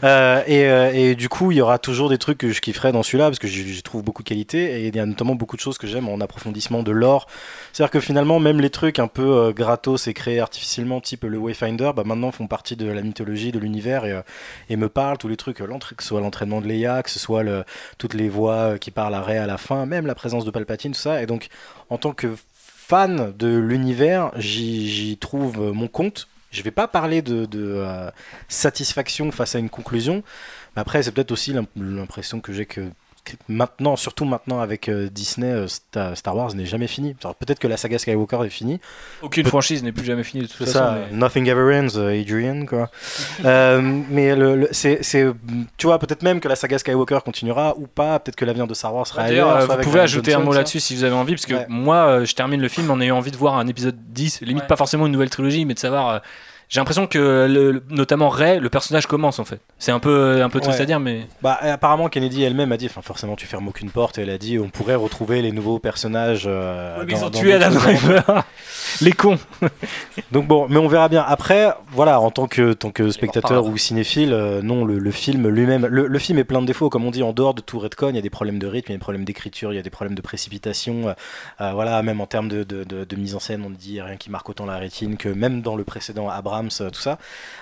Euh, 0.03 0.41
et, 0.47 0.65
euh, 0.65 0.91
et 0.93 1.15
du 1.15 1.29
coup, 1.29 1.51
il 1.51 1.57
y 1.57 1.61
aura 1.61 1.77
toujours 1.77 2.09
des 2.09 2.17
trucs 2.17 2.37
que 2.37 2.51
je 2.51 2.61
kifferai 2.61 2.91
dans 2.91 3.03
celui-là 3.03 3.25
parce 3.25 3.39
que 3.39 3.47
j'y 3.47 3.81
trouve 3.83 4.03
beaucoup 4.03 4.23
de 4.23 4.27
qualité 4.27 4.81
et 4.81 4.87
il 4.87 4.95
y 4.95 4.99
a 4.99 5.05
notamment 5.05 5.35
beaucoup 5.35 5.55
de 5.55 5.61
choses 5.61 5.77
que 5.77 5.85
j'aime 5.85 6.07
en 6.09 6.19
approfondissement 6.21 6.81
de 6.81 6.91
l'or. 6.91 7.27
C'est-à-dire 7.71 7.91
que 7.91 7.99
finalement, 7.99 8.39
même 8.39 8.59
les 8.59 8.69
trucs 8.69 8.99
un 8.99 9.07
peu 9.07 9.37
euh, 9.37 9.51
gratos 9.53 10.07
et 10.07 10.13
créés 10.13 10.39
artificiellement, 10.39 11.01
type 11.01 11.23
le 11.23 11.37
Wayfinder, 11.37 11.91
bah, 11.95 12.03
maintenant 12.05 12.31
font 12.31 12.47
partie 12.47 12.75
de 12.75 12.87
la 12.87 13.01
mythologie, 13.01 13.51
de 13.51 13.59
l'univers 13.59 14.05
et, 14.05 14.11
euh, 14.11 14.21
et 14.69 14.75
me 14.75 14.89
parlent. 14.89 15.17
Tous 15.17 15.27
les 15.27 15.37
trucs, 15.37 15.57
que 15.57 16.03
ce 16.03 16.07
soit 16.07 16.21
l'entraînement 16.21 16.61
de 16.61 16.67
Leia, 16.67 17.03
que 17.03 17.09
ce 17.09 17.19
soit 17.19 17.43
le, 17.43 17.63
toutes 17.97 18.13
les 18.13 18.29
voix 18.29 18.77
qui 18.79 18.91
parlent 18.91 19.15
à 19.15 19.21
Rey 19.21 19.37
à 19.37 19.47
la 19.47 19.57
fin, 19.57 19.85
même 19.85 20.05
la 20.05 20.15
présence 20.15 20.45
de 20.45 20.51
Palpatine, 20.51 20.91
tout 20.91 20.99
ça. 20.99 21.21
Et 21.21 21.25
donc, 21.25 21.47
en 21.89 21.97
tant 21.97 22.11
que 22.11 22.27
fan 22.91 23.31
de 23.39 23.47
l'univers, 23.57 24.31
j'y 24.35 25.15
trouve 25.17 25.71
mon 25.71 25.87
compte. 25.87 26.27
Je 26.51 26.61
vais 26.61 26.71
pas 26.71 26.89
parler 26.89 27.21
de, 27.21 27.47
euh, 27.55 28.11
satisfaction 28.49 29.31
face 29.31 29.55
à 29.55 29.59
une 29.59 29.69
conclusion. 29.69 30.23
Mais 30.75 30.81
après, 30.81 31.01
c'est 31.01 31.13
peut-être 31.13 31.31
aussi 31.31 31.53
l'im- 31.53 31.67
l'impression 31.77 32.41
que 32.41 32.51
j'ai 32.51 32.65
que 32.65 32.81
maintenant, 33.47 33.95
surtout 33.95 34.25
maintenant 34.25 34.59
avec 34.59 34.89
euh, 34.89 35.09
Disney, 35.11 35.47
euh, 35.51 35.67
Sta- 35.67 36.15
Star 36.15 36.35
Wars 36.35 36.53
n'est 36.55 36.65
jamais 36.65 36.87
fini. 36.87 37.15
Alors, 37.23 37.35
Peut-être 37.35 37.59
que 37.59 37.67
la 37.67 37.77
saga 37.77 37.97
Skywalker 37.97 38.39
est 38.45 38.49
finie. 38.49 38.79
Aucune 39.21 39.45
franchise 39.45 39.83
n'est 39.83 39.91
plus 39.91 40.05
jamais 40.05 40.23
finie 40.23 40.43
de 40.43 40.47
toute 40.47 40.57
façon. 40.57 40.71
ça, 40.73 40.97
mais- 41.11 41.15
nothing 41.17 41.47
ever 41.47 41.79
ends, 41.79 41.97
euh, 41.97 42.19
Adrian, 42.19 42.65
quoi. 42.65 42.89
Euh, 43.45 43.81
mais 44.09 44.35
le, 44.35 44.55
le- 44.55 44.67
c'est, 44.71 44.99
c'est, 45.03 45.25
tu 45.77 45.87
vois, 45.87 45.97
peut-être 45.99 46.21
même 46.23 46.39
que 46.39 46.47
la 46.47 46.55
saga 46.55 46.77
Skywalker 46.77 47.19
continuera 47.25 47.75
ou 47.77 47.87
pas. 47.87 48.19
Peut-être 48.19 48.35
que 48.35 48.45
l'avenir 48.45 48.67
de 48.67 48.73
Star 48.73 48.93
Wars 48.93 49.07
sera 49.07 49.23
D'ailleurs, 49.23 49.49
ailleurs. 49.51 49.65
vous 49.65 49.71
avec 49.73 49.85
pouvez 49.85 49.99
ajouter 49.99 50.33
un 50.33 50.39
mot 50.39 50.53
là-dessus 50.53 50.79
si 50.79 50.95
vous 50.95 51.03
avez 51.03 51.15
envie, 51.15 51.33
parce 51.33 51.45
que 51.45 51.53
Ouais. 51.55 51.65
moi, 51.69 51.95
euh, 52.07 52.25
je 52.25 52.35
termine 52.35 52.61
le 52.61 52.67
film 52.69 52.89
en 52.91 52.99
ayant 53.01 53.17
envie 53.17 53.31
de 53.31 53.37
voir 53.37 53.57
un 53.57 53.67
épisode 53.67 53.97
10, 54.09 54.41
limite 54.41 54.67
pas 54.67 54.75
forcément 54.75 55.05
une 55.05 55.11
nouvelle 55.13 55.29
trilogie, 55.29 55.65
mais 55.65 55.73
de 55.73 55.79
savoir. 55.79 56.21
J'ai 56.71 56.79
l'impression 56.79 57.05
que, 57.05 57.47
le- 57.49 57.71
le- 57.73 57.83
notamment 57.89 58.29
Ray, 58.29 58.59
le 58.61 58.69
personnage 58.69 59.05
commence 59.05 59.39
en 59.39 59.43
fait. 59.45 59.59
C'est 59.77 59.91
un 59.91 59.99
peu, 59.99 60.41
un 60.41 60.49
peu 60.49 60.61
triste 60.61 60.77
Ouais. 60.79 60.83
à 60.83 60.85
dire, 60.85 60.99
mais. 61.01 61.27
Bah, 61.41 61.59
apparemment, 61.61 62.07
Kennedy 62.07 62.43
elle-même 62.43 62.71
a 62.71 62.77
dit, 62.77 62.85
enfin, 62.85 63.01
forcément, 63.01 63.35
tu 63.35 63.45
fermes 63.45 63.67
aucune 63.67 63.89
porte. 63.91 64.17
Et 64.17 64.21
elle 64.21 64.29
a 64.29 64.37
dit, 64.37 64.57
on 64.57 64.69
pourrait 64.69 64.95
retrouver 64.95 65.41
les 65.41 65.51
nouveaux 65.51 65.79
personnages. 65.79 66.45
euh, 66.47 66.97
Ouais, 66.99 67.05
mais 67.05 67.13
ils 67.13 67.17
ont 67.25 67.29
dans 67.29 67.39
tué 67.39 67.53
Adam 67.53 67.71
Driver. 67.71 68.43
Les 69.01 69.11
cons. 69.11 69.37
Donc 70.31 70.47
bon, 70.47 70.67
mais 70.69 70.77
on 70.77 70.87
verra 70.87 71.09
bien. 71.09 71.23
Après, 71.27 71.73
voilà, 71.91 72.19
en 72.21 72.31
tant 72.31 72.47
que, 72.47 72.73
tant 72.73 72.91
que 72.91 73.09
spectateur 73.09 73.65
ou 73.65 73.77
cinéphile, 73.77 74.31
euh, 74.33 74.61
non, 74.61 74.85
le, 74.85 74.97
le 74.97 75.11
film 75.11 75.47
lui-même, 75.49 75.85
le, 75.85 76.07
le 76.07 76.19
film 76.19 76.39
est 76.39 76.43
plein 76.45 76.61
de 76.61 76.65
défauts, 76.67 76.89
comme 76.89 77.05
on 77.05 77.11
dit, 77.11 77.23
en 77.23 77.33
dehors 77.33 77.53
de 77.53 77.61
tout 77.61 77.79
redcon, 77.79 78.09
il 78.09 78.15
y 78.15 78.19
a 78.19 78.21
des 78.21 78.29
problèmes 78.29 78.59
de 78.59 78.67
rythme, 78.67 78.91
il 78.91 78.93
y 78.93 78.95
a 78.95 78.97
des 78.97 79.01
problèmes 79.01 79.25
d'écriture, 79.25 79.73
il 79.73 79.75
y 79.75 79.79
a 79.79 79.81
des 79.81 79.89
problèmes 79.89 80.15
de 80.15 80.21
précipitation, 80.21 81.15
euh, 81.61 81.71
voilà, 81.73 82.01
même 82.03 82.21
en 82.21 82.27
termes 82.27 82.47
de, 82.49 82.63
de, 82.63 82.83
de- 82.83 83.03
de 83.05 83.15
mise 83.15 83.35
en 83.35 83.39
scène, 83.39 83.63
on 83.65 83.69
dit 83.69 83.89
il 83.89 83.95
y 83.95 83.99
a 83.99 84.05
rien 84.05 84.17
qui 84.17 84.29
marque 84.29 84.49
autant 84.49 84.65
la 84.65 84.77
rétine 84.77 85.17
que 85.17 85.29
même 85.29 85.61
dans 85.61 85.75
le 85.75 85.83
précédent 85.83 86.29
Abrams, 86.29 86.60
euh, 86.81 86.89
tout 86.89 87.01
ça. 87.01 87.17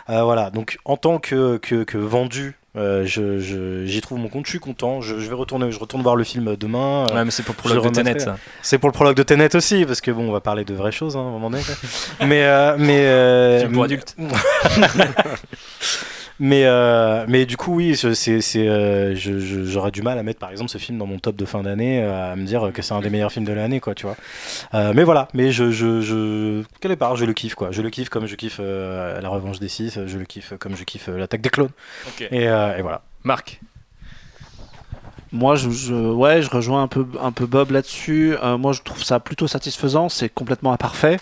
Euh, 0.10 0.24
voilà, 0.24 0.50
donc 0.50 0.78
en 0.86 0.98
tant 0.98 1.20
que, 1.20 1.58
que, 1.58 1.84
que 1.84 1.98
vendu. 1.98 2.56
euh, 2.76 3.04
je- 3.06 3.40
je- 3.40 3.84
j'y 3.86 4.00
trouve 4.02 4.20
mon 4.20 4.30
compte, 4.30 4.46
je 4.46 4.52
suis 4.52 4.60
content. 4.60 5.02
Je, 5.02 5.20
je 5.20 5.28
vais 5.28 5.34
retourner, 5.36 5.72
je 5.72 5.80
retourne 5.80 6.04
voir 6.04 6.16
le 6.16 6.24
film 6.24 6.56
demain. 6.56 7.08
euh, 7.10 7.16
Ouais, 7.16 7.26
mais 7.26 7.32
c'est 7.32 7.42
pour 7.44 7.56
le 7.56 7.60
prologue 7.60 7.86
de. 7.86 7.90
Tenet, 7.90 8.20
ça. 8.20 8.38
C'est 8.62 8.78
pour 8.78 8.90
le 8.90 8.94
prologue 8.94 9.16
de 9.16 9.24
Tenet 9.24 9.56
aussi, 9.56 9.86
parce 9.86 10.02
que 10.02 10.12
bon, 10.12 10.30
on 10.30 10.32
va 10.32 10.40
parler 10.40 10.66
de 10.66 10.74
vraies 10.76 10.92
choses 10.92 11.18
hein, 11.18 11.22
à 11.22 11.24
un 11.24 11.32
moment 11.32 11.50
donné. 11.50 11.64
mais 12.26 12.44
euh, 12.44 12.76
mais 12.78 13.60
Film 13.62 13.74
pour 13.74 13.84
adultes. 13.86 14.16
mais 16.40 16.64
euh, 16.66 17.26
mais 17.28 17.46
du 17.46 17.58
coup 17.58 17.76
oui, 17.76 17.96
je- 17.96 18.14
c'est 18.14 18.42
c'est 18.42 18.68
euh, 18.68 19.14
j'aurais 19.16 19.92
du 19.92 20.02
mal 20.02 20.18
à 20.18 20.24
mettre 20.24 20.40
par 20.40 20.52
exemple 20.52 20.72
ce 20.72 20.78
film 20.78 20.98
dans 20.98 21.06
mon 21.06 21.20
top 21.20 21.36
de 21.36 21.46
fin 21.46 21.62
d'année, 21.64 22.02
euh, 22.02 22.32
à 22.34 22.36
me 22.36 22.46
dire 22.46 22.72
que 22.74 22.82
c'est 22.82 22.94
un 22.94 23.02
des 23.02 23.10
meilleurs 23.10 23.32
films 23.32 23.46
de 23.46 23.54
l'année 23.54 23.80
quoi, 23.80 23.94
tu 23.96 24.06
vois. 24.06 24.16
Euh, 24.74 24.94
mais 24.96 25.04
voilà, 25.04 25.28
mais 25.34 25.52
je 25.52 25.72
je 25.72 26.02
je 26.02 26.64
quelque 26.80 26.98
part 26.98 27.16
je 27.16 27.26
le 27.26 27.34
kiffe 27.34 27.56
quoi, 27.56 27.72
je 27.72 27.82
le 27.82 27.90
kiffe 27.90 28.10
comme 28.10 28.26
je 28.26 28.36
kiffe 28.36 28.58
euh, 28.60 29.20
la 29.22 29.30
revanche 29.30 29.60
des 29.60 29.68
six, 29.70 30.00
je 30.06 30.18
le 30.18 30.26
kiffe 30.26 30.54
comme 30.60 30.76
je 30.76 30.84
kiffe 30.84 31.10
euh, 31.10 31.18
l'attaque 31.18 31.42
des 31.42 31.50
clones. 31.50 31.72
Et, 32.32 32.48
euh, 32.48 32.78
et 32.78 32.82
voilà. 32.82 33.02
Marc. 33.24 33.60
Moi, 35.32 35.56
je, 35.56 35.70
je- 35.70 35.94
ouais, 35.94 36.42
je 36.42 36.50
rejoins 36.50 36.82
un 36.82 36.88
peu, 36.88 37.06
un 37.22 37.32
peu 37.32 37.46
Bob 37.46 37.70
là-dessus. 37.70 38.36
Euh, 38.42 38.58
moi, 38.58 38.74
je 38.74 38.82
trouve 38.82 39.04
ça 39.04 39.20
plutôt 39.20 39.48
satisfaisant. 39.48 40.10
C'est 40.10 40.28
complètement 40.30 40.74
imparfait. 40.74 41.18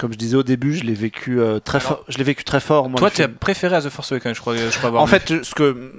Comme 0.00 0.12
je 0.14 0.18
disais 0.18 0.36
au 0.36 0.42
début, 0.42 0.74
je 0.74 0.82
l'ai 0.84 0.94
vécu 0.94 1.38
euh, 1.40 1.60
très 1.60 1.78
fort. 1.78 2.04
Je 2.08 2.16
l'ai 2.16 2.24
vécu 2.24 2.42
très 2.42 2.58
fort. 2.60 2.88
Moi, 2.88 2.98
Toi, 2.98 3.10
tu 3.10 3.20
as 3.22 3.28
préféré 3.28 3.76
à 3.76 3.82
The 3.82 3.90
Force 3.90 4.10
Awakens, 4.12 4.34
je 4.34 4.40
crois, 4.40 4.56
je 4.56 4.76
crois 4.78 4.88
avoir 4.88 5.02
En 5.02 5.06
lu. 5.06 5.10
fait, 5.10 5.42
ce 5.44 5.54
que 5.54 5.92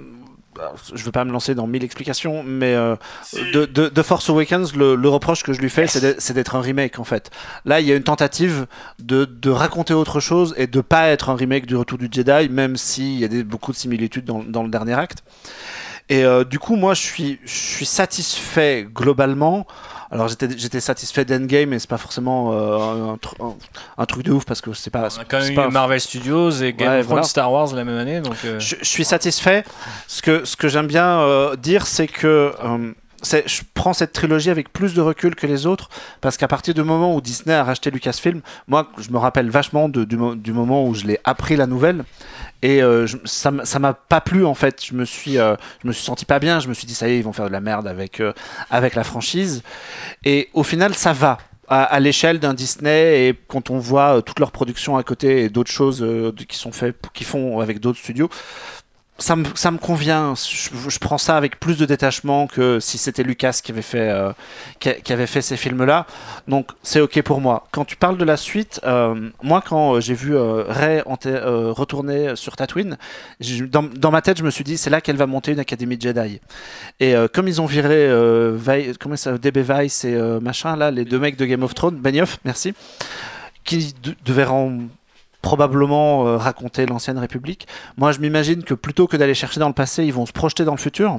alors, 0.60 0.74
je 0.92 1.02
veux 1.04 1.12
pas 1.12 1.24
me 1.24 1.32
lancer 1.32 1.54
dans 1.54 1.66
mille 1.66 1.82
explications, 1.84 2.42
mais 2.42 2.74
euh, 2.74 2.94
de, 3.54 3.64
de- 3.64 3.88
de 3.88 4.02
Force 4.02 4.28
Awakens, 4.28 4.74
le, 4.76 4.96
le 4.96 5.08
reproche 5.08 5.44
que 5.44 5.52
je 5.54 5.60
lui 5.60 5.70
fais, 5.70 5.86
c'est 5.86 6.00
d'être- 6.00 6.20
c'est 6.20 6.34
d'être 6.34 6.56
un 6.56 6.60
remake 6.60 6.98
en 6.98 7.04
fait. 7.04 7.30
Là, 7.64 7.80
il 7.80 7.86
y 7.86 7.92
a 7.92 7.96
une 7.96 8.02
tentative 8.02 8.66
de, 8.98 9.24
de 9.24 9.50
raconter 9.50 9.94
autre 9.94 10.20
chose 10.20 10.52
et 10.58 10.66
de 10.66 10.80
pas 10.82 11.06
être 11.08 11.30
un 11.30 11.36
remake 11.36 11.64
du 11.66 11.74
Retour 11.76 11.96
du 11.96 12.08
Jedi, 12.10 12.48
même 12.50 12.76
s'il 12.76 13.18
y 13.18 13.24
a 13.24 13.28
des, 13.28 13.44
beaucoup 13.44 13.72
de 13.72 13.76
similitudes 13.78 14.26
dans, 14.26 14.42
dans 14.42 14.62
le 14.62 14.68
dernier 14.68 14.92
acte. 14.92 15.22
Et 16.08 16.24
euh, 16.24 16.44
du 16.44 16.58
coup, 16.58 16.76
moi, 16.76 16.94
je 16.94 17.00
suis, 17.02 17.38
je 17.44 17.50
suis 17.50 17.86
satisfait 17.86 18.86
globalement. 18.92 19.66
Alors, 20.10 20.28
j'étais 20.28 20.80
satisfait 20.80 21.24
d'Endgame, 21.24 21.70
mais 21.70 21.78
c'est 21.78 21.88
pas 21.88 21.96
forcément 21.96 22.52
euh, 22.52 23.12
un, 23.12 23.14
tr- 23.14 23.42
un- 23.42 23.54
un 23.96 24.04
truc 24.04 24.24
de 24.24 24.32
ouf 24.32 24.44
parce 24.44 24.60
que 24.60 24.74
c'est 24.74 24.90
pas. 24.90 25.08
On 25.16 25.20
a 25.22 25.24
quand 25.24 25.38
même 25.40 25.52
eu 25.52 25.54
pas 25.54 25.70
Marvel 25.70 25.98
Studios 26.00 26.50
et 26.50 26.74
Game 26.74 26.88
Ouais, 26.88 26.98
of 26.98 27.06
Thrones 27.06 27.08
voilà. 27.16 27.22
Star 27.22 27.50
Wars 27.50 27.74
la 27.74 27.84
même 27.84 27.96
année, 27.96 28.20
donc. 28.20 28.36
euh, 28.44 28.60
Je, 28.60 28.76
je 28.78 28.84
suis 28.84 29.06
satisfait. 29.06 29.64
Ce 30.08 30.20
que, 30.20 30.44
ce 30.44 30.54
que 30.54 30.68
j'aime 30.68 30.86
bien 30.86 31.52
dire, 31.56 31.86
c'est 31.86 32.08
que 32.08 32.52
je 33.22 33.62
prends 33.74 33.92
cette 33.92 34.12
trilogie 34.12 34.50
avec 34.50 34.72
plus 34.72 34.94
de 34.94 35.00
recul 35.00 35.34
que 35.34 35.46
les 35.46 35.66
autres, 35.66 35.88
parce 36.20 36.36
qu'à 36.36 36.48
partir 36.48 36.74
du 36.74 36.82
moment 36.82 37.14
où 37.14 37.20
Disney 37.20 37.54
a 37.54 37.64
racheté 37.64 37.90
Lucasfilm, 37.90 38.40
moi, 38.68 38.90
je 38.98 39.10
me 39.10 39.18
rappelle 39.18 39.50
vachement 39.50 39.88
du, 39.88 40.16
mo- 40.16 40.34
du 40.34 40.52
moment 40.52 40.86
où 40.86 40.94
je 40.94 41.06
l'ai 41.06 41.18
appris 41.24 41.56
la 41.56 41.66
nouvelle. 41.66 42.04
Et 42.62 42.82
euh, 42.82 43.06
je- 43.06 43.16
ça 43.24 43.50
m'a 43.50 43.92
pas 43.94 44.20
plu 44.20 44.44
en 44.44 44.54
fait. 44.54 44.84
Je 44.84 44.94
me 44.94 45.04
suis, 45.04 45.38
euh, 45.38 45.56
je 45.82 45.88
me 45.88 45.92
suis 45.92 46.04
senti 46.04 46.24
pas 46.24 46.38
bien. 46.38 46.60
Je 46.60 46.68
me 46.68 46.74
suis 46.74 46.86
dit 46.86 46.94
ça 46.94 47.08
y 47.08 47.12
est, 47.12 47.18
ils 47.18 47.24
vont 47.24 47.32
faire 47.32 47.46
de 47.48 47.52
la 47.52 47.60
merde 47.60 47.88
avec 47.88 48.20
euh, 48.20 48.32
avec 48.70 48.94
la 48.94 49.04
franchise. 49.04 49.62
Et 50.24 50.48
au 50.54 50.62
final, 50.62 50.94
ça 50.94 51.12
va 51.12 51.38
à, 51.68 52.00
l'échelle 52.00 52.38
d'un 52.38 52.52
Disney 52.54 53.28
et 53.28 53.34
quand 53.48 53.70
on 53.70 53.78
voit 53.78 54.18
euh, 54.18 54.20
toute 54.20 54.38
leur 54.40 54.50
production 54.52 54.96
à 54.98 55.02
côté 55.02 55.44
et 55.44 55.48
d'autres 55.48 55.70
choses 55.70 56.06
qui 56.48 56.58
sont 56.58 56.70
faites, 56.72 56.96
qui 57.14 57.24
font 57.24 57.60
avec 57.60 57.80
d'autres 57.80 57.98
studios. 57.98 58.28
Ça 59.18 59.36
me, 59.36 59.44
ça 59.54 59.70
me 59.70 59.78
convient, 59.78 60.34
je, 60.34 60.98
prends 60.98 61.18
ça 61.18 61.36
avec 61.36 61.60
plus 61.60 61.76
de 61.78 61.84
détachement 61.84 62.48
que 62.48 62.80
si 62.80 62.98
c'était 62.98 63.22
Lucas 63.22 63.60
qui 63.62 63.70
avait 63.70 63.82
fait, 63.82 64.08
euh, 64.10 64.32
qui, 64.80 65.12
avait 65.12 65.28
fait 65.28 65.42
ces 65.42 65.56
films-là. 65.56 66.06
Donc 66.48 66.70
c'est 66.82 67.00
ok 67.00 67.22
pour 67.22 67.40
moi. 67.40 67.68
Quand 67.70 67.84
tu 67.84 67.94
parles 67.94 68.16
de 68.16 68.24
la 68.24 68.36
suite, 68.36 68.80
euh, 68.84 69.30
moi 69.42 69.62
quand 69.64 69.94
euh, 69.94 70.00
j'ai 70.00 70.14
vu 70.14 70.34
euh, 70.34 70.64
euh, 71.26 71.72
retourner 71.72 72.34
sur 72.34 72.56
Tatooine, 72.56 72.96
dans, 73.70 73.82
dans 73.84 74.10
ma 74.10 74.22
tête 74.22 74.38
je 74.38 74.44
me 74.44 74.50
suis 74.50 74.64
dit 74.64 74.76
c'est 74.76 74.90
là 74.90 75.00
qu'elle 75.00 75.16
va 75.16 75.26
monter 75.26 75.52
une 75.52 75.60
académie 75.60 75.98
Jedi. 76.00 76.40
Et 76.98 77.14
comme 77.32 77.46
ils 77.46 77.60
ont 77.60 77.66
viré 77.66 78.08
ça, 79.16 79.38
DB 79.38 79.62
Weiss 79.62 80.04
et 80.04 80.16
machin 80.40 80.74
là, 80.74 80.90
les 80.90 81.04
deux 81.04 81.18
mecs 81.18 81.36
de 81.36 81.44
Game 81.44 81.62
of 81.62 81.74
Thrones, 81.74 81.96
Benioff, 81.96 82.38
merci, 82.44 82.74
qui 83.64 83.94
de- 84.02 84.16
devaient 84.24 84.44
rendre 84.44 84.82
probablement 85.42 86.26
euh, 86.26 86.36
raconter 86.36 86.86
l'ancienne 86.86 87.18
République. 87.18 87.66
Moi, 87.96 88.12
je 88.12 88.20
m'imagine 88.20 88.62
que 88.62 88.74
plutôt 88.74 89.06
que 89.06 89.16
d'aller 89.16 89.34
chercher 89.34 89.60
dans 89.60 89.68
le 89.68 89.74
passé, 89.74 90.04
ils 90.04 90.12
vont 90.12 90.24
se 90.24 90.32
projeter 90.32 90.64
dans 90.64 90.72
le 90.72 90.78
futur. 90.78 91.18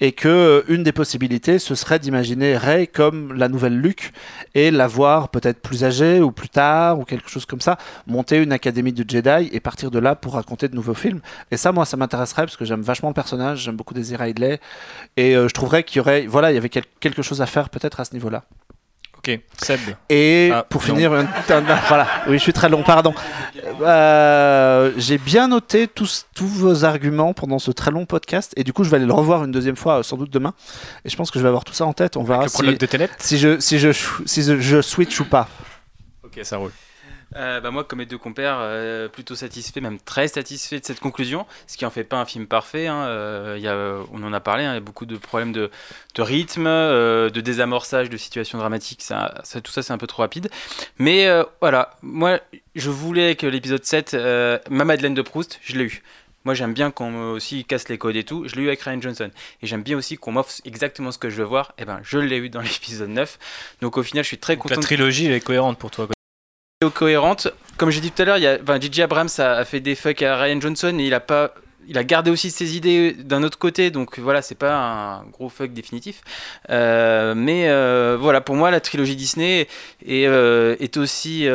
Et 0.00 0.12
que 0.12 0.28
euh, 0.28 0.62
une 0.68 0.84
des 0.84 0.92
possibilités, 0.92 1.58
ce 1.58 1.74
serait 1.74 1.98
d'imaginer 1.98 2.56
Rey 2.56 2.86
comme 2.86 3.32
la 3.32 3.48
nouvelle 3.48 3.76
Luke 3.76 4.12
et 4.54 4.70
la 4.70 4.86
voir 4.86 5.30
peut-être 5.30 5.60
plus 5.60 5.82
âgée 5.82 6.20
ou 6.20 6.30
plus 6.30 6.50
tard 6.50 7.00
ou 7.00 7.04
quelque 7.04 7.28
chose 7.28 7.46
comme 7.46 7.60
ça, 7.60 7.78
monter 8.06 8.40
une 8.40 8.52
académie 8.52 8.92
de 8.92 9.04
Jedi 9.08 9.48
et 9.50 9.58
partir 9.58 9.90
de 9.90 9.98
là 9.98 10.14
pour 10.14 10.34
raconter 10.34 10.68
de 10.68 10.76
nouveaux 10.76 10.94
films. 10.94 11.20
Et 11.50 11.56
ça, 11.56 11.72
moi, 11.72 11.84
ça 11.84 11.96
m'intéresserait 11.96 12.42
parce 12.42 12.56
que 12.56 12.64
j'aime 12.64 12.82
vachement 12.82 13.08
le 13.08 13.14
personnage, 13.14 13.60
j'aime 13.64 13.76
beaucoup 13.76 13.94
Daisy 13.94 14.14
Ridley 14.14 14.60
et 15.16 15.34
euh, 15.34 15.48
je 15.48 15.54
trouverais 15.54 15.82
qu'il 15.82 15.96
y 15.96 16.00
aurait, 16.00 16.26
voilà, 16.26 16.52
il 16.52 16.56
avait 16.56 16.68
quel- 16.68 16.84
quelque 17.00 17.22
chose 17.22 17.40
à 17.42 17.46
faire 17.46 17.70
peut-être 17.70 17.98
à 17.98 18.04
ce 18.04 18.12
niveau-là. 18.12 18.44
Ok, 19.28 19.34
Ok, 19.34 19.40
Seb. 19.62 19.80
Et 20.08 20.50
Ah, 20.52 20.64
pour 20.68 20.80
non. 20.82 20.86
finir, 20.86 21.12
un- 21.12 21.26
voilà, 21.88 22.06
oui, 22.28 22.38
je 22.38 22.42
suis 22.42 22.52
très 22.52 22.68
long, 22.68 22.82
pardon. 22.82 23.12
Euh, 23.82 24.92
J'ai 24.96 25.18
bien 25.18 25.48
noté 25.48 25.86
tous, 25.88 26.26
tous 26.34 26.46
vos 26.46 26.84
arguments 26.84 27.34
pendant 27.34 27.58
ce 27.58 27.70
très 27.70 27.90
long 27.90 28.06
podcast, 28.06 28.52
et 28.56 28.64
du 28.64 28.72
coup, 28.72 28.84
je 28.84 28.90
vais 28.90 28.96
aller 28.96 29.06
le 29.06 29.12
revoir 29.12 29.44
une 29.44 29.52
deuxième 29.52 29.76
fois, 29.76 29.98
euh, 29.98 30.02
sans 30.02 30.16
doute 30.16 30.30
demain. 30.30 30.54
Et 31.04 31.08
je 31.10 31.16
pense 31.16 31.30
que 31.30 31.38
je 31.38 31.42
vais 31.42 31.48
avoir 31.48 31.64
tout 31.64 31.74
ça 31.74 31.84
en 31.84 31.92
tête. 31.92 32.16
On 32.16 32.24
verra 32.24 32.48
si, 32.48 32.56
de 32.78 32.86
si 33.18 33.38
je 33.38 33.58
si 33.60 33.78
je 33.78 33.90
si 34.24 34.42
je, 34.42 34.58
je 34.60 34.80
switch 34.82 35.20
ou 35.20 35.24
pas. 35.24 35.48
Ok, 36.24 36.38
ça 36.42 36.56
roule. 36.56 36.72
Euh, 37.36 37.60
bah 37.60 37.70
moi, 37.70 37.84
comme 37.84 37.98
mes 37.98 38.06
deux 38.06 38.16
compères, 38.16 38.56
euh, 38.60 39.06
plutôt 39.08 39.34
satisfait, 39.34 39.80
même 39.82 39.98
très 40.00 40.28
satisfait 40.28 40.80
de 40.80 40.84
cette 40.86 40.98
conclusion, 41.00 41.44
ce 41.66 41.76
qui 41.76 41.84
en 41.84 41.90
fait 41.90 42.04
pas 42.04 42.16
un 42.16 42.24
film 42.24 42.46
parfait. 42.46 42.86
hein. 42.86 43.04
Euh, 43.06 43.56
y 43.60 43.68
a, 43.68 43.76
on 44.12 44.22
en 44.22 44.32
a 44.32 44.40
parlé, 44.40 44.64
hein, 44.64 44.72
il 44.72 44.74
y 44.74 44.78
a 44.78 44.80
beaucoup 44.80 45.04
de 45.06 45.16
problèmes 45.16 45.52
de, 45.52 45.70
de 46.14 46.22
rythme, 46.22 46.66
euh, 46.66 47.28
de 47.28 47.40
désamorçage 47.42 48.08
de 48.08 48.16
situations 48.16 48.56
dramatiques, 48.58 49.02
ça, 49.02 49.34
ça- 49.44 49.60
tout 49.60 49.70
ça 49.72 49.82
c'est 49.82 49.92
un 49.92 49.98
peu 49.98 50.06
trop 50.06 50.22
rapide. 50.22 50.48
Mais 50.98 51.28
voilà, 51.60 51.90
moi 52.02 52.40
je 52.74 52.88
voulais 52.90 53.36
que 53.36 53.46
l'épisode 53.46 53.84
7, 53.84 54.14
euh, 54.14 54.58
ma 54.70 54.84
Madeleine 54.84 55.14
de 55.14 55.22
Proust, 55.22 55.60
je 55.62 55.76
l'ai 55.76 55.84
eu. 55.84 56.02
Moi 56.44 56.54
j'aime 56.54 56.72
bien 56.72 56.90
qu'on 56.90 57.10
me 57.10 57.32
aussi 57.32 57.64
casse 57.66 57.88
les 57.90 57.98
codes 57.98 58.16
et 58.16 58.24
tout, 58.24 58.48
je 58.48 58.54
l'ai 58.56 58.62
eu 58.62 58.68
avec 58.68 58.80
Ryan 58.80 59.02
Johnson. 59.02 59.30
Et 59.60 59.66
j'aime 59.66 59.82
bien 59.82 59.98
aussi 59.98 60.16
qu'on 60.16 60.32
m'offre 60.32 60.54
exactement 60.64 61.12
ce 61.12 61.18
que 61.18 61.28
je 61.28 61.36
veux 61.36 61.44
voir, 61.44 61.74
et 61.76 61.84
ben 61.84 62.00
je 62.02 62.18
l'ai 62.18 62.38
eu 62.38 62.48
dans 62.48 62.60
l'épisode 62.62 63.10
9. 63.10 63.38
Donc 63.82 63.98
au 63.98 64.02
final 64.02 64.24
je 64.24 64.28
suis 64.28 64.38
très 64.38 64.54
Donc 64.56 64.62
content. 64.62 64.76
la 64.76 64.80
trilogie, 64.82 65.26
elle 65.26 65.32
est 65.32 65.40
cohérente 65.40 65.78
pour 65.78 65.90
toi. 65.90 66.08
Cohérente. 66.86 67.48
Comme 67.76 67.90
j'ai 67.90 68.00
dit 68.00 68.10
tout 68.12 68.22
à 68.22 68.24
l'heure, 68.24 68.58
enfin, 68.62 68.80
J.J. 68.80 69.02
Abrams 69.02 69.28
a, 69.38 69.64
fait 69.64 69.80
des 69.80 69.94
fucks 69.94 70.22
à 70.22 70.36
Ryan 70.36 70.60
Johnson 70.60 70.96
et 70.98 71.06
il 71.06 71.14
a 71.14 71.20
pas, 71.20 71.54
il 71.88 71.98
a 71.98 72.04
gardé 72.04 72.30
aussi 72.30 72.50
ses 72.50 72.76
idées 72.76 73.12
d'un 73.12 73.42
autre 73.42 73.58
côté. 73.58 73.90
Donc 73.90 74.18
voilà, 74.18 74.42
c'est 74.42 74.54
pas 74.54 74.76
un 74.76 75.24
gros 75.24 75.48
fuck 75.48 75.72
définitif. 75.72 76.20
Euh, 76.70 77.34
mais 77.36 77.68
euh, 77.68 78.16
voilà, 78.20 78.40
pour 78.40 78.54
moi, 78.54 78.70
la 78.70 78.80
trilogie 78.80 79.16
Disney 79.16 79.66
est, 80.06 80.26
euh, 80.26 80.76
aussi, 80.96 81.48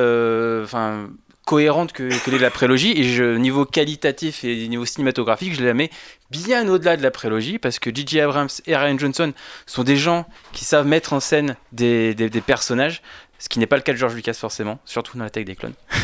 enfin. 0.63 1.09
cohérente 1.45 1.91
que, 1.93 2.09
que 2.25 2.31
la 2.31 2.49
prélogie 2.49 2.93
et 2.97 3.03
je, 3.03 3.35
niveau 3.35 3.65
qualitatif 3.65 4.45
et 4.45 4.67
niveau 4.69 4.85
cinématographique 4.85 5.53
je 5.53 5.61
la 5.65 5.73
mets 5.73 5.89
bien 6.31 6.69
au-delà 6.69 6.95
de 6.95 7.03
la 7.03 7.11
prélogie 7.11 7.59
parce 7.59 7.79
que 7.79 7.93
J.J. 7.93 8.21
Abrams 8.21 8.47
et 8.65 8.77
Ryan 8.77 8.97
Johnson 8.97 9.33
sont 9.65 9.83
des 9.83 9.97
gens 9.97 10.25
qui 10.53 10.63
savent 10.63 10.87
mettre 10.87 11.11
en 11.11 11.19
scène 11.19 11.57
des- 11.73 12.13
des 12.15 12.41
personnages 12.41 13.01
ce 13.43 13.49
qui 13.49 13.59
n'est 13.59 13.67
pas 13.67 13.75
le 13.75 13.81
cas 13.81 13.91
de 13.91 13.97
George 13.97 14.15
Lucas 14.15 14.35
forcément, 14.35 14.79
surtout 14.85 15.17
dans 15.17 15.25
l'attaque 15.25 15.43
des 15.43 15.55
clones. 15.55 15.73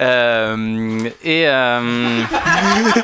Euh, 0.00 1.08
et 1.22 1.44
euh, 1.46 2.22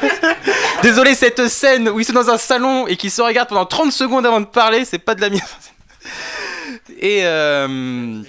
désolé 0.83 1.15
cette 1.15 1.47
scène 1.47 1.89
où 1.89 2.01
ils 2.01 2.05
sont 2.05 2.13
dans 2.13 2.31
un 2.31 2.37
salon 2.37 2.89
et 2.89 2.97
qu'ils 2.97 3.13
se 3.13 3.23
regardent 3.23 3.51
pendant 3.51 3.65
30 3.65 3.93
secondes 3.93 4.27
avant 4.27 4.41
de 4.41 4.47
parler, 4.47 4.85
c'est 4.85 4.99
pas 4.99 5.15
de 5.15 5.21
la 5.21 5.31
mise. 5.31 5.41
en 5.41 5.47
scène. 5.47 6.97
Et 6.99 7.21
euh, 7.23 8.21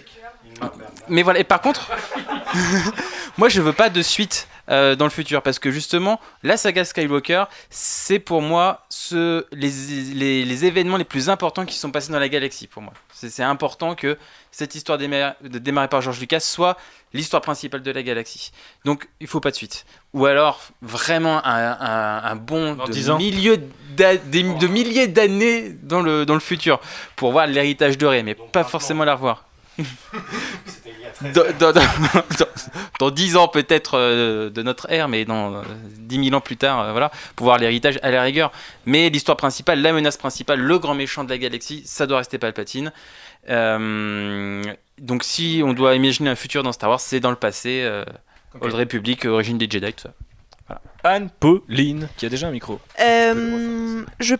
mais 1.07 1.23
voilà. 1.23 1.39
Et 1.39 1.43
par 1.43 1.61
contre, 1.61 1.89
moi 3.39 3.49
je 3.49 3.61
veux 3.61 3.73
pas 3.73 3.89
de 3.89 4.03
suite 4.03 4.47
euh, 4.71 4.95
dans 4.95 5.05
le 5.05 5.11
futur 5.11 5.41
parce 5.41 5.59
que 5.59 5.69
justement 5.71 6.19
la 6.43 6.57
saga 6.57 6.85
Skywalker 6.85 7.45
c'est 7.69 8.19
pour 8.19 8.41
moi 8.41 8.85
ce, 8.89 9.45
les, 9.51 9.69
les, 10.13 10.45
les 10.45 10.65
événements 10.65 10.97
les 10.97 11.03
plus 11.03 11.29
importants 11.29 11.65
qui 11.65 11.77
sont 11.77 11.91
passés 11.91 12.11
dans 12.11 12.19
la 12.19 12.29
galaxie 12.29 12.67
pour 12.67 12.81
moi. 12.81 12.93
C'est 13.13 13.43
important 13.43 13.93
que 13.93 14.17
cette 14.51 14.73
histoire 14.73 14.97
démarrée, 14.97 15.87
par 15.87 16.01
George 16.01 16.19
Lucas 16.19 16.39
soit 16.39 16.77
l'histoire 17.13 17.41
principale 17.41 17.83
de 17.83 17.91
la 17.91 18.01
galaxie. 18.01 18.51
Donc 18.83 19.07
il 19.19 19.27
faut 19.27 19.39
pas 19.39 19.51
de 19.51 19.55
suite. 19.55 19.85
Ou 20.13 20.25
alors 20.25 20.61
vraiment 20.81 21.45
un, 21.45 21.71
un, 21.79 22.23
un 22.23 22.35
bon 22.35 22.75
Dans 22.75 22.85
de, 22.85 22.91
10 22.91 23.09
ans. 23.11 23.17
milieu 23.17 23.57
de 23.57 24.67
milliers 24.67 25.07
d'années 25.07 25.69
dans 25.83 26.01
le, 26.01 26.25
dans 26.25 26.33
le 26.33 26.39
futur 26.39 26.79
pour 27.15 27.31
voir 27.31 27.47
l'héritage 27.47 27.97
doré, 27.97 28.23
mais 28.23 28.35
pas 28.35 28.63
forcément 28.63 29.03
la 29.03 29.15
revoir. 29.15 29.45
dans, 31.33 31.43
dans, 31.59 31.71
dans, 31.73 31.81
dans- 32.39 32.45
dans 32.99 33.09
10 33.11 33.37
ans 33.37 33.47
peut-être 33.47 33.97
euh, 33.97 34.49
de 34.49 34.61
notre 34.61 34.91
ère, 34.91 35.07
mais 35.07 35.25
dans 35.25 35.55
euh, 35.55 35.61
10 35.99 36.23
000 36.25 36.35
ans 36.35 36.41
plus 36.41 36.57
tard, 36.57 36.79
euh, 36.81 36.91
voilà, 36.91 37.11
pour 37.35 37.45
voir 37.45 37.57
l'héritage 37.57 37.99
à 38.03 38.11
la 38.11 38.21
rigueur. 38.21 38.51
Mais 38.85 39.09
l'histoire 39.09 39.37
principale, 39.37 39.81
la 39.81 39.91
menace 39.93 40.17
principale, 40.17 40.59
le 40.59 40.77
grand 40.79 40.93
méchant 40.95 41.23
de 41.23 41.29
la 41.29 41.37
galaxie, 41.37 41.81
ça 41.85 42.05
doit 42.07 42.17
rester 42.19 42.37
Palpatine. 42.37 42.91
Euh, 43.49 44.63
donc 44.99 45.23
si 45.23 45.61
on 45.65 45.73
doit 45.73 45.95
imaginer 45.95 46.29
un 46.29 46.35
futur 46.35 46.63
dans 46.63 46.71
Star 46.71 46.89
Wars, 46.89 46.99
c'est 46.99 47.19
dans 47.19 47.31
le 47.31 47.35
passé, 47.35 47.81
euh, 47.83 48.05
Old 48.59 48.73
Republic, 48.73 49.25
origine 49.25 49.57
des 49.57 49.67
Jedi, 49.69 49.93
tout 49.93 50.03
ça. 50.03 50.79
Anne-Pauline, 51.03 52.07
qui 52.17 52.25
a 52.25 52.29
déjà 52.29 52.47
un 52.47 52.51
micro. 52.51 52.79
Euh, 52.99 54.03
je 54.19 54.35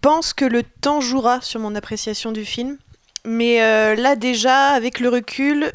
pense 0.00 0.32
que 0.32 0.44
le 0.46 0.62
temps 0.62 1.00
jouera 1.00 1.40
sur 1.42 1.60
mon 1.60 1.74
appréciation 1.74 2.32
du 2.32 2.44
film. 2.44 2.78
Mais 3.26 3.62
euh, 3.62 3.94
là, 3.96 4.16
déjà, 4.16 4.68
avec 4.68 4.98
le 4.98 5.10
recul, 5.10 5.70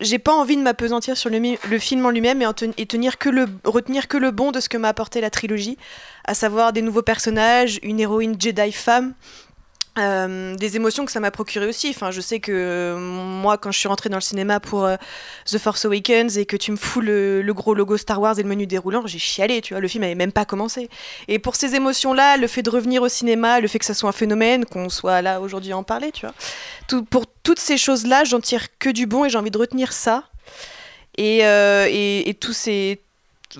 j'ai 0.00 0.18
pas 0.18 0.34
envie 0.34 0.56
de 0.56 0.62
m'apesantir 0.62 1.16
sur 1.16 1.30
le, 1.30 1.78
film 1.78 2.04
en 2.04 2.10
lui-même 2.10 2.44
et 2.76 2.86
tenir 2.86 3.18
que 3.18 3.28
le, 3.28 3.46
retenir 3.64 4.08
que 4.08 4.16
le 4.16 4.30
bon 4.30 4.52
de 4.52 4.60
ce 4.60 4.68
que 4.68 4.76
m'a 4.76 4.88
apporté 4.88 5.20
la 5.20 5.30
trilogie, 5.30 5.78
à 6.24 6.34
savoir 6.34 6.72
des 6.72 6.82
nouveaux 6.82 7.02
personnages, 7.02 7.78
une 7.82 8.00
héroïne 8.00 8.36
Jedi 8.38 8.72
femme. 8.72 9.14
Euh, 9.98 10.54
des 10.56 10.76
émotions 10.76 11.06
que 11.06 11.12
ça 11.12 11.20
m'a 11.20 11.30
procuré 11.30 11.66
aussi. 11.66 11.88
Enfin, 11.88 12.10
je 12.10 12.20
sais 12.20 12.38
que 12.38 12.52
euh, 12.52 12.98
moi, 12.98 13.56
quand 13.56 13.72
je 13.72 13.78
suis 13.78 13.88
rentrée 13.88 14.10
dans 14.10 14.18
le 14.18 14.22
cinéma 14.22 14.60
pour 14.60 14.84
euh, 14.84 14.96
The 15.46 15.58
Force 15.58 15.86
Awakens 15.86 16.36
et 16.36 16.44
que 16.44 16.56
tu 16.56 16.70
me 16.70 16.76
fous 16.76 17.00
le, 17.00 17.42
gros 17.54 17.74
logo 17.74 17.96
Star 17.96 18.20
Wars 18.20 18.38
et 18.38 18.42
le 18.42 18.48
menu 18.48 18.66
déroulant, 18.66 19.06
j'ai 19.06 19.18
chialé, 19.18 19.62
tu 19.62 19.72
vois, 19.72 19.80
le 19.80 19.88
film 19.88 20.04
avait 20.04 20.14
même 20.14 20.32
pas 20.32 20.44
commencé. 20.44 20.90
Et 21.28 21.38
pour 21.38 21.56
ces 21.56 21.74
émotions-là, 21.74 22.36
le 22.36 22.46
fait 22.46 22.62
de 22.62 22.70
revenir 22.70 23.02
au 23.02 23.08
cinéma, 23.08 23.60
le 23.60 23.68
fait 23.68 23.78
que 23.78 23.86
ça 23.86 23.94
soit 23.94 24.10
un 24.10 24.12
phénomène, 24.12 24.66
qu'on 24.66 24.90
soit 24.90 25.22
là 25.22 25.40
aujourd'hui 25.40 25.72
à 25.72 25.78
en 25.78 25.82
parler, 25.82 26.12
tu 26.12 26.26
vois, 26.26 27.02
pour 27.10 27.24
toutes 27.42 27.60
ces 27.60 27.78
choses-là, 27.78 28.24
j'en 28.24 28.40
tire 28.40 28.66
que 28.78 28.90
du 28.90 29.06
bon 29.06 29.24
et 29.24 29.30
j'ai 29.30 29.38
envie 29.38 29.50
de 29.50 29.58
retenir 29.58 29.92
ça. 29.92 30.24
Et 31.16 32.36
tous 32.38 32.52
ces 32.52 33.00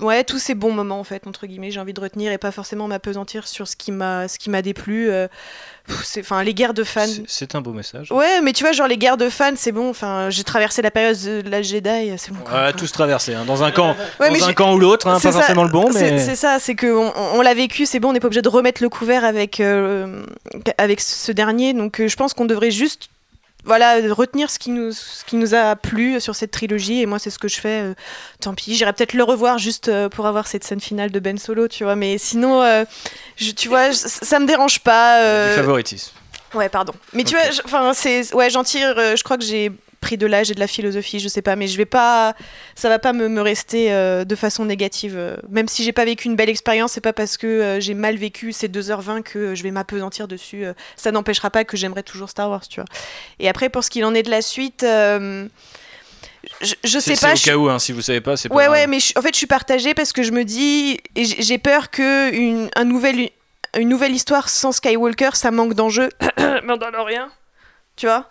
ouais 0.01 0.25
tous 0.25 0.39
ces 0.39 0.55
bons 0.55 0.73
moments 0.73 1.01
en 1.01 1.05
fait 1.05 1.27
entre 1.27 1.47
guillemets 1.47 1.71
j'ai 1.71 1.81
envie 1.81 1.93
de 1.95 2.01
retenir 2.01 2.33
et 2.33 2.39
pas 2.39 2.51
forcément 2.51 2.89
m'apesantir 2.89 3.47
sur 3.49 3.67
ce 3.69 3.77
qui 3.77 3.93
m'a 3.93 4.29
ce 4.29 4.39
qui 4.39 4.51
m'a 4.51 4.63
déplu 4.63 5.09
euh, 5.11 5.29
enfin 6.19 6.43
les 6.43 6.55
guerres 6.55 6.75
de 6.75 6.85
fans 6.85 7.07
C'est- 7.27 7.55
un 7.55 7.61
beau 7.61 7.73
message. 7.73 8.11
Ouais, 8.11 8.41
mais 8.43 8.53
tu 8.53 8.65
vois, 8.65 8.73
genre 8.73 8.89
les 8.89 8.99
guerres 8.99 9.17
de 9.17 9.29
fans, 9.31 9.53
c'est 9.55 9.71
bon. 9.73 9.89
Enfin, 9.89 10.31
j'ai 10.31 10.43
traversé 10.43 10.83
la 10.83 10.91
période 10.91 11.17
de 11.17 11.49
la 11.49 11.63
Jedi, 11.63 12.13
c'est 12.19 12.33
bon. 12.33 12.41
On 12.51 12.55
a 12.55 12.73
tous 12.73 12.91
traversé, 12.91 13.35
hein, 13.35 13.45
dans 13.47 13.63
un 13.63 13.71
camp, 13.71 13.95
Ouais, 14.19 14.37
dans 14.37 14.49
un 14.49 14.53
camp 14.53 14.75
ou 14.75 14.79
l'autre, 14.81 15.07
hein, 15.07 15.19
C'est 15.21 15.29
pas 15.29 15.33
ça, 15.33 15.39
forcément 15.39 15.63
le 15.63 15.71
bon, 15.71 15.93
c'est- 15.93 16.11
mais 16.11 16.19
C'est 16.19 16.35
ça, 16.35 16.59
c'est 16.59 16.75
que 16.75 16.87
on, 16.89 17.13
on 17.39 17.41
l'a 17.41 17.55
vécu, 17.55 17.87
c'est 17.87 18.01
bon, 18.01 18.09
on 18.11 18.13
n'est 18.13 18.21
pas 18.21 18.27
obligé 18.27 18.43
de 18.43 18.49
remettre 18.49 18.83
le 18.83 18.89
couvert 18.89 19.25
avec, 19.25 19.61
euh, 19.61 20.25
avec 20.77 21.01
ce 21.01 21.31
dernier. 21.31 21.73
Donc 21.73 22.01
euh, 22.01 22.09
je 22.09 22.17
pense 22.17 22.35
qu'on 22.35 22.47
devrait 22.47 22.73
juste 22.73 23.09
voilà, 23.67 23.97
retenir 24.15 24.49
ce 24.51 24.59
qui, 24.59 24.71
nous, 24.71 24.93
ce 24.93 25.25
qui 25.27 25.37
nous 25.37 25.55
a 25.55 25.77
plu 25.77 26.19
sur 26.21 26.35
cette 26.35 26.53
trilogie. 26.53 27.03
Et 27.03 27.07
moi, 27.07 27.19
c'est 27.19 27.31
ce 27.31 27.39
que 27.39 27.49
je 27.49 27.61
fais. 27.61 27.83
euh, 27.83 27.95
tant 28.41 28.55
pis, 28.55 28.75
j'irai 28.75 28.93
peut-être 28.95 29.13
le 29.13 29.23
revoir 29.25 29.59
juste 29.59 29.89
euh, 29.89 30.09
pour 30.09 30.27
avoir 30.27 30.47
cette 30.47 30.65
scène 30.65 30.81
finale 30.81 31.11
de 31.11 31.19
Ben 31.21 31.37
Solo, 31.37 31.69
tu 31.69 31.85
vois. 31.85 31.97
Mais 31.97 32.17
sinon, 32.17 32.63
euh, 32.63 32.85
je- 33.37 33.51
tu 33.51 33.69
vois, 33.69 33.91
je- 33.91 33.97
ça 33.99 34.39
me 34.39 34.47
dérange 34.47 34.81
pas. 34.81 35.21
euh, 35.23 35.51
du 35.51 35.57
favoritisme. 35.57 36.13
Ouais, 36.55 36.69
pardon. 36.71 36.95
Mais 37.13 37.25
tu 37.25 37.35
vois, 37.35 37.45
enfin, 37.65 37.93
c'est, 37.93 38.33
ouais, 38.35 38.49
j'en 38.49 38.63
tire. 38.65 38.95
euh, 38.97 39.17
je 39.17 39.23
crois 39.25 39.37
que 39.37 39.45
j'ai 39.45 39.73
pris 40.07 40.17
de 40.17 40.27
l'âge 40.27 40.53
et 40.53 40.55
de 40.55 40.61
la 40.61 40.69
philosophie, 40.69 41.19
je 41.19 41.27
sais 41.27 41.43
pas, 41.43 41.57
mais 41.57 41.67
je 41.67 41.77
vais 41.77 41.85
pas, 41.85 42.35
ça 42.77 42.89
va 42.89 43.01
pas 43.01 43.13
me, 43.13 43.29
me 43.29 43.41
rester 43.41 43.93
euh, 43.93 44.25
de 44.25 44.37
façon 44.37 44.65
négative. 44.65 45.19
même 45.49 45.67
si 45.67 45.83
j'ai 45.83 45.93
pas 45.93 46.05
vécu 46.05 46.29
une 46.29 46.37
belle 46.37 46.49
expérience, 46.49 46.93
c'est 46.93 47.01
pas 47.01 47.13
parce 47.13 47.37
que 47.37 47.47
euh, 47.49 47.81
j'ai 47.81 47.95
mal 47.95 48.17
vécu 48.17 48.53
ces 48.53 48.69
2h20 48.69 49.23
que 49.25 49.57
je 49.57 49.63
vais 49.65 49.73
m'apesantir 49.73 50.29
dessus. 50.29 50.65
euh. 50.65 50.75
ça 50.95 51.11
n'empêchera 51.11 51.51
pas 51.51 51.65
que 51.65 51.77
j'aimerais 51.77 52.05
toujours 52.05 52.31
Star 52.31 52.49
Wars, 52.51 52.69
tu 52.69 52.77
vois. 52.81 52.85
Et 53.41 53.49
après, 53.49 53.69
pour 53.69 53.83
ce 53.83 53.91
qu'il 53.91 54.05
en 54.05 54.15
est 54.15 54.23
de 54.23 54.31
la 54.31 54.43
suite. 54.43 54.85
euh, 54.85 55.49
je, 56.61 56.75
je 56.85 56.99
sais 57.01 57.15
pas. 57.15 57.17
c'est 57.17 57.33
au 57.33 57.37
je- 57.37 57.45
cas 57.45 57.57
où, 57.57 57.69
hein, 57.69 57.79
si 57.81 57.91
vous 57.93 58.01
savez 58.03 58.21
pas, 58.21 58.37
c'est 58.37 58.49
pas 58.49 58.55
Ouais, 58.55 58.67
grave. 58.67 58.77
ouais, 58.77 58.87
mais 58.87 59.01
je- 59.01 59.13
en 59.17 59.23
fait, 59.23 59.33
je 59.33 59.39
suis 59.39 59.49
partagée 59.49 59.95
parce 59.95 60.13
que 60.13 60.23
je 60.23 60.31
me 60.31 60.45
dis, 60.45 60.99
j'ai 61.17 61.59
peur 61.59 61.91
que 61.91 62.33
une, 62.33 62.71
un 62.77 62.85
nouvel, 62.85 63.31
une 63.77 63.89
nouvelle 63.89 64.13
histoire 64.15 64.49
sans 64.49 64.71
Skywalker, 64.71 65.31
ça 65.35 65.51
manque 65.51 65.75
d'enjeu. 65.75 66.11
Mandalorian, 66.65 67.27
tu 67.97 68.07
vois? 68.07 68.29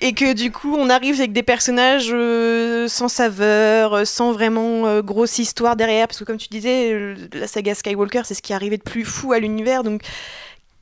Et 0.00 0.12
que 0.12 0.32
du 0.32 0.50
coup 0.50 0.76
on 0.76 0.90
arrive 0.90 1.18
avec 1.18 1.32
des 1.32 1.42
personnages 1.42 2.10
euh, 2.12 2.88
sans 2.88 3.08
saveur, 3.08 3.94
euh, 3.94 4.04
sans 4.04 4.32
vraiment 4.32 4.86
euh, 4.86 5.02
grosse 5.02 5.38
histoire 5.38 5.76
derrière, 5.76 6.06
parce 6.08 6.18
que 6.18 6.24
comme 6.24 6.38
tu 6.38 6.48
disais, 6.48 6.92
euh, 6.92 7.14
la 7.32 7.46
saga 7.46 7.74
Skywalker 7.74 8.22
c'est 8.24 8.34
ce 8.34 8.42
qui 8.42 8.52
est 8.52 8.56
arrivé 8.56 8.76
de 8.76 8.82
plus 8.82 9.04
fou 9.04 9.32
à 9.32 9.38
l'univers, 9.38 9.82
donc 9.82 10.02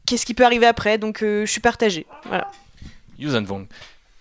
qu'est-ce 0.06 0.26
qui 0.26 0.34
peut 0.34 0.44
arriver 0.44 0.66
après? 0.66 0.98
Donc 0.98 1.22
euh, 1.22 1.46
je 1.46 1.50
suis 1.50 1.60
partagée. 1.60 2.06
Voilà. 2.26 2.50
Yuuzhan 3.18 3.44
Vong. 3.44 3.66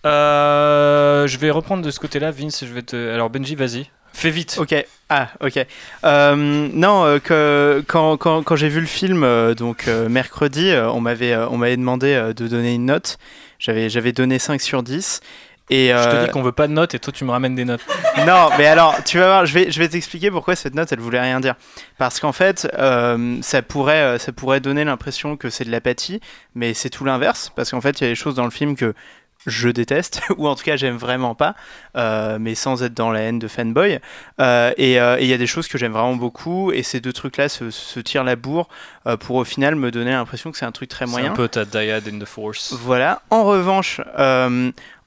Euh, 0.06 1.26
je 1.26 1.38
vais 1.38 1.50
reprendre 1.50 1.82
de 1.82 1.90
ce 1.90 1.98
côté-là, 1.98 2.30
Vince. 2.30 2.64
Je 2.64 2.72
vais 2.72 2.82
te. 2.82 3.12
Alors 3.12 3.30
Benji, 3.30 3.54
vas-y. 3.54 3.88
Fais 4.12 4.30
vite. 4.30 4.56
Ok. 4.60 4.74
Ah, 5.08 5.30
ok. 5.40 5.66
Euh, 6.04 6.36
non, 6.72 7.04
euh, 7.04 7.18
que, 7.18 7.82
quand, 7.88 8.16
quand, 8.16 8.42
quand 8.44 8.54
j'ai 8.54 8.68
vu 8.68 8.80
le 8.80 8.86
film, 8.86 9.24
euh, 9.24 9.54
donc 9.54 9.88
euh, 9.88 10.08
mercredi, 10.08 10.70
euh, 10.70 10.88
on 10.90 11.00
m'avait 11.00 11.32
euh, 11.32 11.48
on 11.48 11.56
m'avait 11.56 11.76
demandé 11.76 12.14
euh, 12.14 12.32
de 12.32 12.46
donner 12.46 12.74
une 12.74 12.86
note. 12.86 13.18
J'avais 13.58 13.88
j'avais 13.88 14.12
donné 14.12 14.38
5 14.38 14.60
sur 14.60 14.82
10. 14.82 15.20
Et, 15.70 15.88
Je 15.88 15.92
te 15.94 16.14
euh, 16.14 16.24
dis 16.26 16.30
qu'on 16.30 16.42
veut 16.42 16.52
pas 16.52 16.66
de 16.66 16.72
notes 16.72 16.94
et 16.94 16.98
toi 16.98 17.12
tu 17.12 17.24
me 17.24 17.30
ramènes 17.30 17.54
des 17.54 17.64
notes. 17.64 17.80
non, 18.26 18.50
mais 18.58 18.66
alors, 18.66 19.02
tu 19.04 19.18
vas 19.18 19.26
voir, 19.26 19.46
je 19.46 19.54
vais, 19.54 19.70
je 19.70 19.78
vais 19.78 19.88
t'expliquer 19.88 20.30
pourquoi 20.30 20.56
cette 20.56 20.74
note, 20.74 20.92
elle 20.92 21.00
voulait 21.00 21.20
rien 21.20 21.40
dire. 21.40 21.54
Parce 21.96 22.20
qu'en 22.20 22.32
fait, 22.32 22.68
euh, 22.78 23.38
ça, 23.40 23.62
pourrait, 23.62 24.02
euh, 24.02 24.18
ça 24.18 24.32
pourrait 24.32 24.60
donner 24.60 24.84
l'impression 24.84 25.36
que 25.36 25.48
c'est 25.48 25.64
de 25.64 25.70
l'apathie, 25.70 26.20
mais 26.54 26.74
c'est 26.74 26.90
tout 26.90 27.06
l'inverse. 27.06 27.50
Parce 27.56 27.70
qu'en 27.70 27.80
fait, 27.80 28.00
il 28.00 28.04
y 28.04 28.06
a 28.06 28.10
des 28.10 28.14
choses 28.14 28.34
dans 28.34 28.44
le 28.44 28.50
film 28.50 28.76
que 28.76 28.94
je 29.46 29.68
déteste, 29.68 30.22
ou 30.38 30.48
en 30.48 30.54
tout 30.54 30.64
cas 30.64 30.76
j'aime 30.76 30.96
vraiment 30.96 31.34
pas, 31.34 31.54
euh, 31.96 32.38
mais 32.40 32.54
sans 32.54 32.82
être 32.82 32.94
dans 32.94 33.10
la 33.12 33.20
haine 33.20 33.38
de 33.38 33.48
fanboy. 33.48 33.98
Euh, 34.40 34.72
et 34.76 35.00
euh, 35.00 35.18
et 35.18 35.22
il 35.24 35.28
y 35.28 35.32
a 35.32 35.38
des 35.38 35.46
choses 35.46 35.68
que 35.68 35.78
j'aime 35.78 35.92
vraiment 35.92 36.16
beaucoup, 36.16 36.72
et 36.72 36.82
ces 36.82 37.00
deux 37.00 37.12
trucs-là 37.12 37.48
se, 37.48 37.70
se 37.70 38.00
tirent 38.00 38.24
la 38.24 38.36
bourre 38.36 38.68
pour 39.20 39.36
au 39.36 39.44
final 39.44 39.74
me 39.76 39.90
donner 39.90 40.12
l'impression 40.12 40.50
que 40.50 40.56
c'est 40.58 40.64
un 40.64 40.72
truc 40.72 40.88
très 40.88 41.04
C'est 41.06 41.10
moyen. 41.10 41.32
un 41.32 41.34
peu 41.34 41.46
ta 41.48 41.64
Dyad 41.64 42.08
in 42.08 42.18
the 42.18 42.24
Force. 42.24 42.72
Voilà. 42.72 43.20
En 43.30 43.44
revanche, 43.44 44.00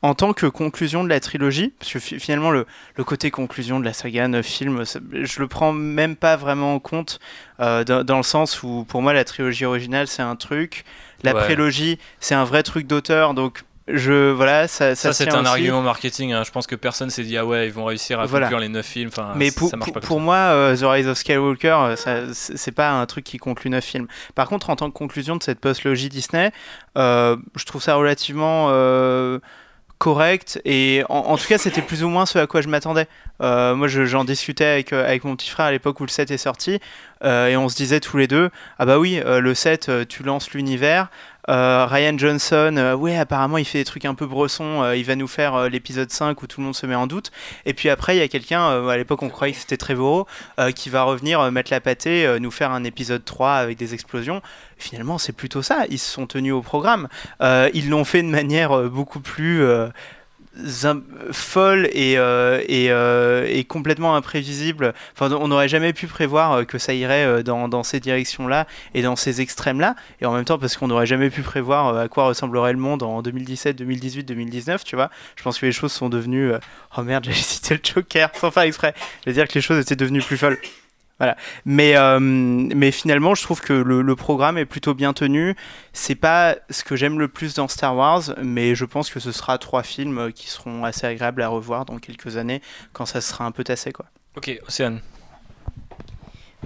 en 0.03 0.13
tant 0.13 0.33
que 0.33 0.45
conclusion 0.45 1.03
de 1.03 1.09
la 1.09 1.19
trilogie, 1.19 1.73
parce 1.79 1.91
que 1.91 1.97
fi- 1.99 2.19
finalement 2.19 2.51
le, 2.51 2.67
le 2.95 3.03
côté 3.03 3.31
conclusion 3.31 3.79
de 3.79 3.85
la 3.85 3.93
saga 3.93 4.27
9 4.27 4.45
films, 4.45 4.85
ça- 4.85 4.99
je 5.11 5.39
le 5.39 5.47
prends 5.47 5.73
même 5.73 6.15
pas 6.15 6.35
vraiment 6.35 6.75
en 6.75 6.79
compte 6.79 7.19
euh, 7.59 7.83
dans, 7.83 8.03
dans 8.03 8.17
le 8.17 8.23
sens 8.23 8.61
où 8.61 8.85
pour 8.87 9.01
moi 9.01 9.13
la 9.13 9.23
trilogie 9.23 9.65
originale 9.65 10.07
c'est 10.07 10.21
un 10.21 10.35
truc, 10.35 10.85
la 11.23 11.33
Ouais. 11.33 11.41
prélogie 11.43 11.97
c'est 12.19 12.35
un 12.35 12.43
vrai 12.43 12.61
truc 12.61 12.85
d'auteur, 12.85 13.33
donc 13.33 13.63
je 13.87 14.31
voilà 14.31 14.67
ça 14.67 14.95
Ça, 14.95 15.13
ça, 15.13 15.13
c'est 15.13 15.33
un 15.33 15.41
aussi. 15.41 15.49
argument 15.49 15.81
marketing. 15.81 16.33
hein. 16.33 16.43
Je 16.45 16.51
pense 16.51 16.67
que 16.67 16.75
personne 16.75 17.09
s'est 17.09 17.23
dit 17.23 17.37
ah 17.37 17.45
ouais 17.45 17.67
ils 17.67 17.73
vont 17.73 17.85
réussir 17.85 18.19
à 18.19 18.25
Voilà. 18.25 18.47
conclure 18.47 18.59
les 18.59 18.69
9 18.69 18.85
films. 18.85 19.09
Enfin, 19.09 19.31
Mais 19.35 19.51
pour, 19.51 19.69
ça 19.69 19.77
marche 19.77 19.91
pour, 19.93 20.17
pas 20.17 20.23
moi, 20.23 20.35
euh, 20.35 20.75
The 20.75 20.81
Rise 20.83 21.07
of 21.07 21.17
Skywalker, 21.17 21.95
euh, 22.07 22.29
c'est 22.33 22.71
pas 22.73 22.91
un 22.91 23.05
truc 23.05 23.23
qui 23.23 23.37
conclut 23.37 23.69
neuf 23.69 23.85
films. 23.85 24.07
Par 24.35 24.47
contre, 24.49 24.69
en 24.69 24.75
tant 24.75 24.89
que 24.89 24.97
conclusion 24.97 25.35
de 25.37 25.43
cette 25.43 25.59
post-logie 25.59 26.09
Disney, 26.09 26.51
euh, 26.97 27.37
je 27.55 27.65
trouve 27.65 27.81
ça 27.81 27.95
relativement 27.95 28.67
euh, 28.71 29.39
correct. 29.97 30.61
Et 30.65 31.03
en, 31.09 31.15
en 31.19 31.37
tout 31.37 31.47
cas, 31.47 31.57
c'était 31.57 31.81
plus 31.81 32.03
ou 32.03 32.09
moins 32.09 32.25
ce 32.25 32.37
à 32.39 32.47
quoi 32.47 32.61
je 32.61 32.67
m'attendais. 32.67 33.07
Moi, 33.39 33.87
je- 33.87 34.05
j'en 34.05 34.25
discutais 34.25 34.65
avec, 34.65 34.93
avec 34.93 35.23
mon 35.23 35.35
petit 35.35 35.49
frère 35.49 35.67
à 35.67 35.71
l'époque 35.71 35.99
où 35.99 36.03
le 36.03 36.09
7 36.09 36.29
est 36.31 36.37
sorti. 36.37 36.79
et 37.23 37.55
on 37.57 37.67
se 37.69 37.75
disait 37.75 37.99
tous 37.99 38.17
les 38.17 38.27
deux 38.27 38.49
Ah 38.79 38.85
bah 38.85 38.99
oui, 38.99 39.21
le 39.25 39.53
7, 39.55 39.89
euh, 39.89 40.05
tu 40.07 40.23
lances 40.23 40.51
l'univers. 40.51 41.07
Euh, 41.49 41.85
Ryan 41.85 42.17
Johnson, 42.17 42.75
euh, 42.77 42.93
ouais, 42.93 43.17
apparemment 43.17 43.57
il 43.57 43.65
fait 43.65 43.77
des 43.77 43.85
trucs 43.85 44.03
un 44.03 44.15
peu 44.15 44.25
bressons, 44.25 44.83
euh, 44.83 44.97
il 44.97 45.05
va 45.05 45.15
nous 45.15 45.27
faire 45.27 45.69
l'épisode 45.69 46.11
5 46.11 46.41
où 46.41 46.47
tout 46.47 46.59
le 46.59 46.65
monde 46.65 46.75
se 46.75 46.85
met 46.85 46.95
en 46.95 47.07
doute. 47.07 47.31
Et 47.65 47.73
puis 47.73 47.89
après, 47.89 48.17
il 48.17 48.19
y 48.19 48.21
a 48.21 48.27
quelqu'un, 48.27 48.87
à 48.87 48.97
l'époque 48.97 49.23
on 49.23 49.29
croyait 49.29 49.53
que 49.53 49.59
c'était 49.59 49.77
Trevorrow, 49.77 50.27
qui 50.75 50.89
va 50.89 51.03
revenir 51.03 51.49
mettre 51.51 51.71
la 51.71 51.79
pâtée, 51.79 52.37
nous 52.39 52.51
faire 52.51 52.71
un 52.71 52.83
épisode 52.83 53.23
3 53.23 53.53
avec 53.53 53.77
des 53.77 53.93
explosions. 53.93 54.41
Finalement, 54.77 55.17
c'est 55.17 55.33
plutôt 55.33 55.61
ça, 55.61 55.85
ils 55.89 55.99
se 55.99 56.11
sont 56.11 56.27
tenus 56.27 56.53
au 56.53 56.61
programme. 56.61 57.07
Ils 57.41 57.89
l'ont 57.89 58.05
fait 58.05 58.21
de 58.21 58.27
manière 58.27 58.89
beaucoup 58.89 59.19
plus. 59.19 59.63
Folle 61.31 61.89
et, 61.93 62.17
euh, 62.17 62.61
et, 62.67 62.91
euh, 62.91 63.45
et 63.47 63.63
complètement 63.63 64.15
imprévisible. 64.15 64.93
Enfin, 65.13 65.31
on 65.35 65.47
n'aurait 65.47 65.67
jamais 65.67 65.93
pu 65.93 66.07
prévoir 66.07 66.51
euh, 66.53 66.63
que 66.63 66.77
ça 66.77 66.93
irait 66.93 67.43
dans, 67.43 67.67
dans 67.67 67.83
ces 67.83 67.99
directions-là 67.99 68.67
et 68.93 69.01
dans 69.01 69.15
ces 69.15 69.41
extrêmes-là. 69.41 69.95
Et 70.21 70.25
en 70.25 70.33
même 70.33 70.45
temps, 70.45 70.57
parce 70.57 70.77
qu'on 70.77 70.87
n'aurait 70.87 71.05
jamais 71.05 71.29
pu 71.29 71.41
prévoir 71.41 71.95
à 71.97 72.07
quoi 72.07 72.25
ressemblerait 72.25 72.73
le 72.73 72.79
monde 72.79 73.03
en 73.03 73.21
2017, 73.21 73.75
2018, 73.75 74.23
2019, 74.23 74.83
tu 74.83 74.95
vois. 74.95 75.09
Je 75.35 75.43
pense 75.43 75.59
que 75.59 75.65
les 75.65 75.71
choses 75.71 75.91
sont 75.91 76.09
devenues... 76.09 76.51
Oh 76.97 77.03
merde, 77.03 77.25
j'ai 77.25 77.33
cité 77.33 77.75
le 77.75 77.81
Joker 77.83 78.29
sans 78.35 78.51
faire 78.51 78.63
exprès. 78.63 78.93
Je 79.25 79.29
veux 79.29 79.33
dire 79.33 79.47
que 79.47 79.53
les 79.53 79.61
choses 79.61 79.79
étaient 79.79 79.95
devenues 79.95 80.21
plus 80.21 80.37
folles. 80.37 80.57
Voilà. 81.19 81.35
Mais, 81.65 81.97
euh, 81.97 82.19
mais 82.19 82.91
finalement, 82.91 83.35
je 83.35 83.43
trouve 83.43 83.61
que 83.61 83.73
le, 83.73 84.01
le 84.01 84.15
programme 84.15 84.57
est 84.57 84.65
plutôt 84.65 84.93
bien 84.93 85.13
tenu. 85.13 85.55
C'est 85.93 86.15
pas 86.15 86.55
ce 86.69 86.83
que 86.83 86.95
j'aime 86.95 87.19
le 87.19 87.27
plus 87.27 87.55
dans 87.55 87.67
Star 87.67 87.95
Wars, 87.95 88.21
mais 88.41 88.75
je 88.75 88.85
pense 88.85 89.09
que 89.09 89.19
ce 89.19 89.31
sera 89.31 89.57
trois 89.57 89.83
films 89.83 90.31
qui 90.31 90.47
seront 90.47 90.83
assez 90.83 91.07
agréables 91.07 91.41
à 91.41 91.47
revoir 91.47 91.85
dans 91.85 91.97
quelques 91.97 92.37
années 92.37 92.61
quand 92.93 93.05
ça 93.05 93.21
sera 93.21 93.45
un 93.45 93.51
peu 93.51 93.63
tassé, 93.63 93.91
quoi. 93.91 94.05
Ok, 94.35 94.51
Océane. 94.67 95.01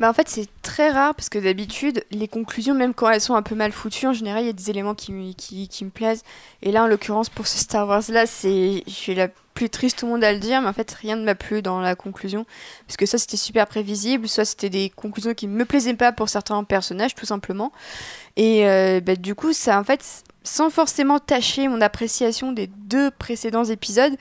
Bah 0.01 0.09
en 0.09 0.13
fait, 0.13 0.27
c'est 0.27 0.47
très 0.63 0.89
rare 0.89 1.13
parce 1.13 1.29
que 1.29 1.37
d'habitude, 1.37 2.03
les 2.09 2.27
conclusions, 2.27 2.73
même 2.73 2.95
quand 2.95 3.07
elles 3.11 3.21
sont 3.21 3.35
un 3.35 3.43
peu 3.43 3.53
mal 3.53 3.71
foutues, 3.71 4.07
en 4.07 4.13
général, 4.13 4.41
il 4.41 4.47
y 4.47 4.49
a 4.49 4.53
des 4.53 4.71
éléments 4.71 4.95
qui, 4.95 5.11
me- 5.11 5.31
qui, 5.33 5.85
me 5.85 5.91
plaisent. 5.91 6.23
Et 6.63 6.71
là, 6.71 6.83
en 6.83 6.87
l'occurrence, 6.87 7.29
pour 7.29 7.45
ce 7.45 7.59
Star 7.59 7.87
Wars-là, 7.87 8.25
je 8.25 8.81
suis 8.87 9.13
la 9.13 9.27
plus 9.53 9.69
triste 9.69 10.03
au 10.03 10.07
monde 10.07 10.23
à 10.23 10.33
le 10.33 10.39
dire, 10.39 10.59
mais 10.61 10.69
en 10.69 10.73
fait, 10.73 10.91
rien 10.91 11.15
ne 11.17 11.23
m'a 11.23 11.35
plu 11.35 11.61
dans 11.61 11.79
la 11.81 11.93
conclusion. 11.95 12.47
Parce 12.87 12.97
que 12.97 13.05
ça, 13.05 13.19
c'était 13.19 13.37
super 13.37 13.67
prévisible, 13.67 14.27
soit 14.27 14.45
c'était 14.45 14.71
des 14.71 14.89
conclusions 14.89 15.35
qui 15.35 15.45
ne 15.47 15.53
me 15.55 15.65
plaisaient 15.65 15.93
pas 15.93 16.11
pour 16.11 16.29
certains 16.29 16.63
personnages, 16.63 17.13
tout 17.13 17.27
simplement. 17.27 17.71
Et 18.37 18.67
euh, 18.67 19.01
bah, 19.01 19.15
du 19.15 19.35
coup, 19.35 19.53
ça, 19.53 19.79
en 19.79 19.83
fait, 19.83 20.23
sans 20.43 20.69
forcément 20.69 21.19
tâcher 21.19 21.67
mon 21.67 21.81
appréciation 21.81 22.51
des 22.51 22.67
deux 22.67 23.11
précédents 23.11 23.65
épisodes, 23.65 24.13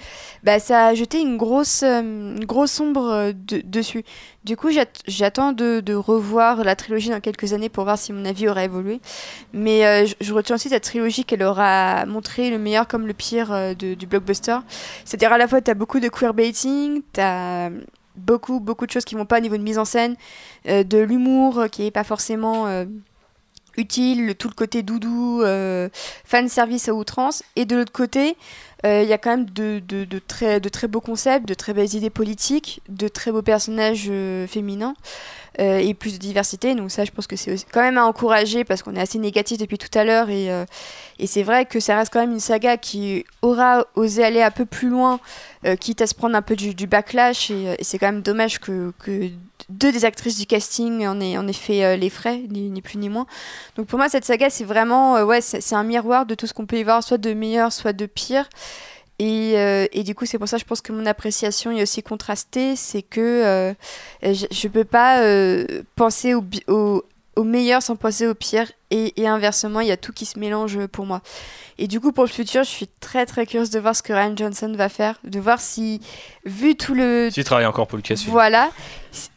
bah, 0.43 0.59
ça 0.59 0.89
a 0.89 0.95
jeté 0.95 1.21
une 1.21 1.37
grosse, 1.37 1.83
euh, 1.83 2.01
une 2.01 2.45
grosse 2.45 2.79
ombre 2.81 3.09
euh, 3.11 3.33
de- 3.33 3.63
dessus. 3.65 4.05
Du 4.45 4.57
coup, 4.57 4.71
j'at- 4.71 5.03
j'attends 5.07 5.53
de, 5.53 5.95
revoir 5.95 6.65
la 6.65 6.77
trilogie 6.77 7.11
dans 7.11 7.21
quelques 7.21 7.53
années 7.53 7.69
pour 7.69 7.85
voir 7.85 7.99
si 7.99 8.13
mon 8.13 8.25
avis 8.25 8.49
aura 8.49 8.65
évolué. 8.65 9.01
Mais 9.53 10.07
je, 10.07 10.33
retiens 10.33 10.57
aussi 10.57 10.69
cette 10.71 10.85
trilogie 10.85 11.25
qu'elle 11.25 11.43
aura 11.43 12.07
montré 12.07 12.51
le 12.51 12.59
meilleur 12.59 12.89
comme 12.89 13.07
le 13.07 13.13
pire 13.13 13.77
du 13.77 14.07
blockbuster. 14.07 14.59
C'est-à-dire 15.05 15.33
à 15.33 15.39
la 15.39 15.47
fois, 15.47 15.61
tu 15.61 15.71
as 15.71 15.75
beaucoup 15.75 16.01
de 16.01 16.09
queerbaiting, 16.09 17.03
tu 17.13 17.21
beaucoup, 18.17 18.61
beaucoup 18.61 18.87
de 18.87 18.91
choses 18.91 19.05
qui 19.05 19.15
vont 19.15 19.27
pas 19.27 19.39
au 19.39 19.41
niveau 19.41 19.57
de 19.57 19.63
mise 19.63 19.79
en 19.79 19.85
scène, 19.85 20.17
de 20.67 20.99
l'humour 20.99 21.67
qui 21.71 21.87
est 21.87 21.91
pas 21.91 22.05
forcément... 22.05 22.67
euh, 23.77 23.81
utile, 23.81 24.27
le- 24.27 24.35
tout 24.35 24.49
le 24.49 24.55
côté 24.55 24.83
doudou, 24.83 25.43
euh, 25.43 25.89
fan 26.25 26.49
service 26.49 26.89
à 26.89 26.95
outrance. 26.95 27.43
Et 27.57 27.65
de 27.65 27.77
l'autre 27.77 27.93
côté, 27.93 28.37
euh, 28.87 29.03
il 29.03 29.09
y 29.09 29.13
a 29.13 29.19
quand 29.19 29.31
même 29.31 29.47
de, 29.51 29.81
de- 29.81 30.19
très, 30.19 30.61
de 30.61 30.69
très 30.69 30.89
beaux 30.89 31.01
concepts, 31.01 31.47
de 31.47 31.55
très 31.55 31.75
belles 31.75 31.95
idées 31.95 32.11
politiques, 32.11 32.81
de 32.89 33.09
très 33.09 33.31
beaux 33.33 33.43
personnages 33.43 34.07
euh, 34.09 34.47
féminins 34.47 34.95
euh, 35.59 35.79
et 35.79 35.93
plus 35.95 36.15
de 36.15 36.19
diversité. 36.19 36.75
Donc 36.75 36.91
ça, 36.91 37.05
je 37.05 37.11
pense 37.11 37.27
que 37.27 37.37
c'est 37.37 37.57
quand 37.73 37.83
même 37.83 37.99
à 37.99 38.07
encourager 38.07 38.65
parce 38.65 38.83
qu'on 38.83 38.95
est 38.97 39.01
assez 39.01 39.19
négatif 39.19 39.59
depuis 39.59 39.79
tout 39.79 39.99
à 39.99 40.05
l'heure. 40.05 40.31
Et, 40.31 40.51
euh, 40.51 40.65
et 41.19 41.27
c'est 41.27 41.43
vrai 41.43 41.67
que 41.67 41.81
ça 41.81 41.97
reste 41.97 42.13
quand 42.13 42.21
même 42.21 42.33
une 42.33 42.41
saga 42.41 42.77
qui 42.77 43.25
aura 43.43 43.87
osé 43.97 44.25
aller 44.25 44.43
un 44.43 44.51
peu 44.51 44.65
plus 44.65 44.89
loin, 44.89 45.21
euh, 45.67 45.77
quitte 45.77 46.01
à 46.01 46.07
se 46.07 46.15
prendre 46.15 46.35
un 46.37 46.43
peu 46.43 46.57
du, 46.57 46.87
backlash. 46.87 47.51
Et, 47.51 47.69
euh, 47.69 47.75
c'est 47.83 47.99
quand 47.99 48.07
même 48.07 48.23
dommage 48.23 48.59
que 48.61 48.93
deux 49.71 49.93
des 49.93 50.05
actrices 50.05 50.39
du 50.39 50.47
casting 50.47 51.07
en 51.07 51.21
aient, 51.21 51.39
en 51.39 51.47
fait 51.53 51.85
euh, 51.85 51.97
les 51.97 52.11
frais, 52.11 52.43
ni, 52.49 52.83
plus 52.83 52.99
ni 52.99 53.09
moins. 53.09 53.27
Donc 53.77 53.87
pour 53.87 53.99
moi, 53.99 54.09
cette 54.09 54.25
saga, 54.25 54.51
c'est 54.51 54.65
vraiment 54.65 55.17
euh, 55.17 55.25
ouais, 55.25 55.41
c'est 55.41 55.75
un 55.75 55.85
miroir 55.85 56.27
de 56.27 56.35
tout 56.35 56.47
ce 56.47 56.55
qu'on 56.55 56.67
peut 56.67 56.79
y 56.79 56.85
voir, 56.85 57.03
soit 57.03 57.19
de 57.19 57.33
meilleur, 57.33 57.73
soit 57.73 57.93
de 57.93 58.07
pire. 58.07 58.49
Et, 59.19 59.59
euh, 59.59 59.87
et 59.93 60.03
du 60.03 60.15
coup, 60.15 60.25
c'est 60.25 60.39
pour 60.39 60.49
ça, 60.49 60.57
je 60.57 60.65
pense 60.65 60.81
que 60.81 60.93
mon 60.93 61.05
appréciation 61.05 61.71
est 61.71 61.83
aussi 61.83 62.03
contrastée. 62.03 62.75
C'est 62.75 63.03
que 63.03 63.75
je 64.23 64.29
ne 64.29 64.69
peux 64.69 64.85
pas 64.85 65.23
penser 65.95 66.35
au, 66.35 67.05
au 67.37 67.45
meilleur 67.45 67.83
sans 67.83 67.97
penser 67.97 68.27
au 68.27 68.35
pire. 68.35 68.71
Et, 68.91 69.21
et 69.23 69.29
inversement, 69.29 69.81
il 69.81 69.87
y 69.87 69.93
a 69.93 69.97
tout 69.97 70.13
qui 70.13 70.27
se 70.27 70.39
mélange 70.39 70.87
pour 70.89 71.07
moi. 71.07 71.21
Et 71.79 71.87
du 71.87 72.01
coup, 72.01 72.11
pour 72.13 72.25
le 72.25 72.29
futur, 72.31 72.65
je 72.65 72.69
suis 72.69 72.89
très 73.01 73.25
très 73.25 73.47
curieuse 73.47 73.71
de 73.71 73.79
voir 73.79 73.95
ce 73.95 74.03
que 74.03 74.13
Ryan 74.13 74.35
Johnson 74.37 74.73
va 74.77 74.89
faire, 74.89 75.15
de 75.25 75.39
voir 75.39 75.61
si, 75.61 76.01
vu 76.45 76.75
tout 76.75 76.95
le, 76.95 77.31
Tu 77.33 77.45
travailles 77.45 77.67
encore 77.67 77.87
pour 77.87 77.97
Lucasfilm. 77.97 78.33
voilà. 78.33 78.71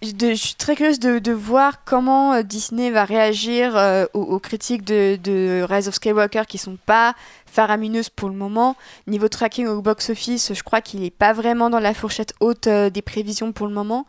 De- 0.02 0.30
je 0.32 0.34
suis 0.36 0.56
très 0.56 0.76
curieuse 0.76 1.00
de, 1.00 1.20
de 1.20 1.32
voir 1.32 1.84
comment 1.86 2.34
euh, 2.34 2.42
Disney 2.42 2.90
va 2.90 3.06
réagir 3.06 3.78
euh, 3.78 4.06
aux, 4.14 4.22
aux 4.22 4.40
critiques 4.40 4.84
de, 4.84 5.18
de 5.24 5.64
Rise 5.70 5.88
of 5.88 5.94
Skywalker 5.96 6.44
qui 6.48 6.58
sont 6.58 6.78
pas 6.86 7.14
faramineuses 7.54 8.10
pour 8.10 8.30
le 8.30 8.36
moment. 8.36 8.76
Niveau 9.08 9.28
tracking 9.28 9.68
au 9.68 9.82
box-office, 9.82 10.54
je 10.54 10.64
crois 10.64 10.82
qu'il 10.82 11.02
n'est 11.02 11.12
pas 11.12 11.34
vraiment 11.34 11.70
dans 11.70 11.80
la 11.80 11.94
fourchette 11.94 12.34
haute 12.40 12.68
euh, 12.68 12.90
des 12.90 13.02
prévisions 13.02 13.52
pour 13.52 13.68
le 13.68 13.74
moment. 13.74 14.06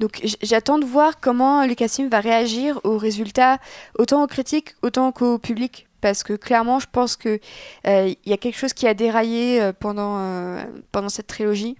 Donc 0.00 0.20
j'attends 0.42 0.78
de 0.78 0.84
voir 0.84 1.20
comment 1.20 1.64
Lucasfilm 1.66 2.08
va 2.08 2.20
réagir 2.20 2.80
aux 2.84 2.96
résultats, 2.96 3.58
autant 3.98 4.22
aux 4.22 4.26
critiques, 4.26 4.74
autant 4.82 5.12
qu'au 5.12 5.38
public. 5.38 5.88
Parce 6.00 6.22
que 6.22 6.34
clairement, 6.34 6.80
je 6.80 6.86
pense 6.90 7.16
qu'il 7.16 7.40
il 7.86 8.16
y 8.26 8.32
a 8.32 8.36
quelque 8.36 8.58
chose 8.58 8.74
qui 8.74 8.86
a 8.86 8.94
déraillé 8.94 9.60
euh, 9.60 9.72
pendant, 9.72 10.18
euh, 10.18 10.62
pendant 10.92 11.08
cette 11.08 11.26
trilogie. 11.26 11.76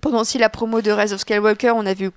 Pendant 0.00 0.20
aussi 0.20 0.38
la 0.38 0.48
promo 0.48 0.80
de 0.80 0.92
Rise 0.92 1.12
of 1.12 1.20
Skywalker, 1.20 1.72
on 1.74 1.84
a 1.84 1.92
vu 1.92 2.10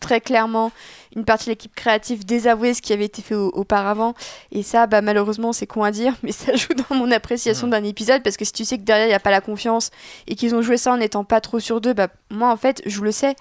très 0.00 0.20
clairement 0.20 0.72
une 1.14 1.24
partie 1.24 1.46
de 1.46 1.50
l'équipe 1.50 1.74
créative 1.74 2.26
désavouer 2.26 2.74
ce 2.74 2.82
qui 2.82 2.92
avait 2.92 3.06
été 3.06 3.22
fait 3.22 3.34
au- 3.34 3.48
auparavant. 3.50 4.14
Et 4.52 4.62
ça, 4.62 4.86
bah, 4.86 5.00
malheureusement, 5.00 5.52
c'est 5.52 5.66
con 5.66 5.82
à 5.82 5.90
dire, 5.90 6.14
mais 6.22 6.32
ça 6.32 6.54
joue 6.54 6.74
dans 6.74 6.94
mon 6.96 7.10
appréciation 7.10 7.66
d'un 7.68 7.82
épisode 7.84 8.22
parce 8.22 8.36
que 8.36 8.44
si 8.44 8.52
tu 8.52 8.64
sais 8.64 8.76
que 8.78 8.82
derrière, 8.82 9.06
il 9.06 9.10
n'y 9.10 9.14
a 9.14 9.20
pas 9.20 9.30
la 9.30 9.40
confiance 9.40 9.90
et 10.26 10.34
qu'ils 10.34 10.54
ont 10.54 10.62
joué 10.62 10.76
ça 10.76 10.92
en 10.92 10.98
n'étant 10.98 11.24
pas 11.24 11.40
trop 11.40 11.58
sur 11.60 11.80
deux, 11.80 11.94
bah, 11.94 12.08
moi, 12.30 12.50
en 12.50 12.56
fait, 12.56 12.82
je 12.86 13.00
le 13.00 13.12
sais. 13.12 13.34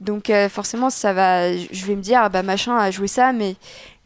Donc, 0.00 0.30
euh, 0.30 0.48
forcément, 0.48 0.90
ça 0.90 1.12
va. 1.12 1.52
Je 1.56 1.86
vais 1.86 1.96
me 1.96 2.02
dire, 2.02 2.20
ah, 2.22 2.28
bah, 2.28 2.42
machin 2.42 2.76
a 2.76 2.90
joué 2.90 3.08
ça, 3.08 3.32
mais 3.32 3.56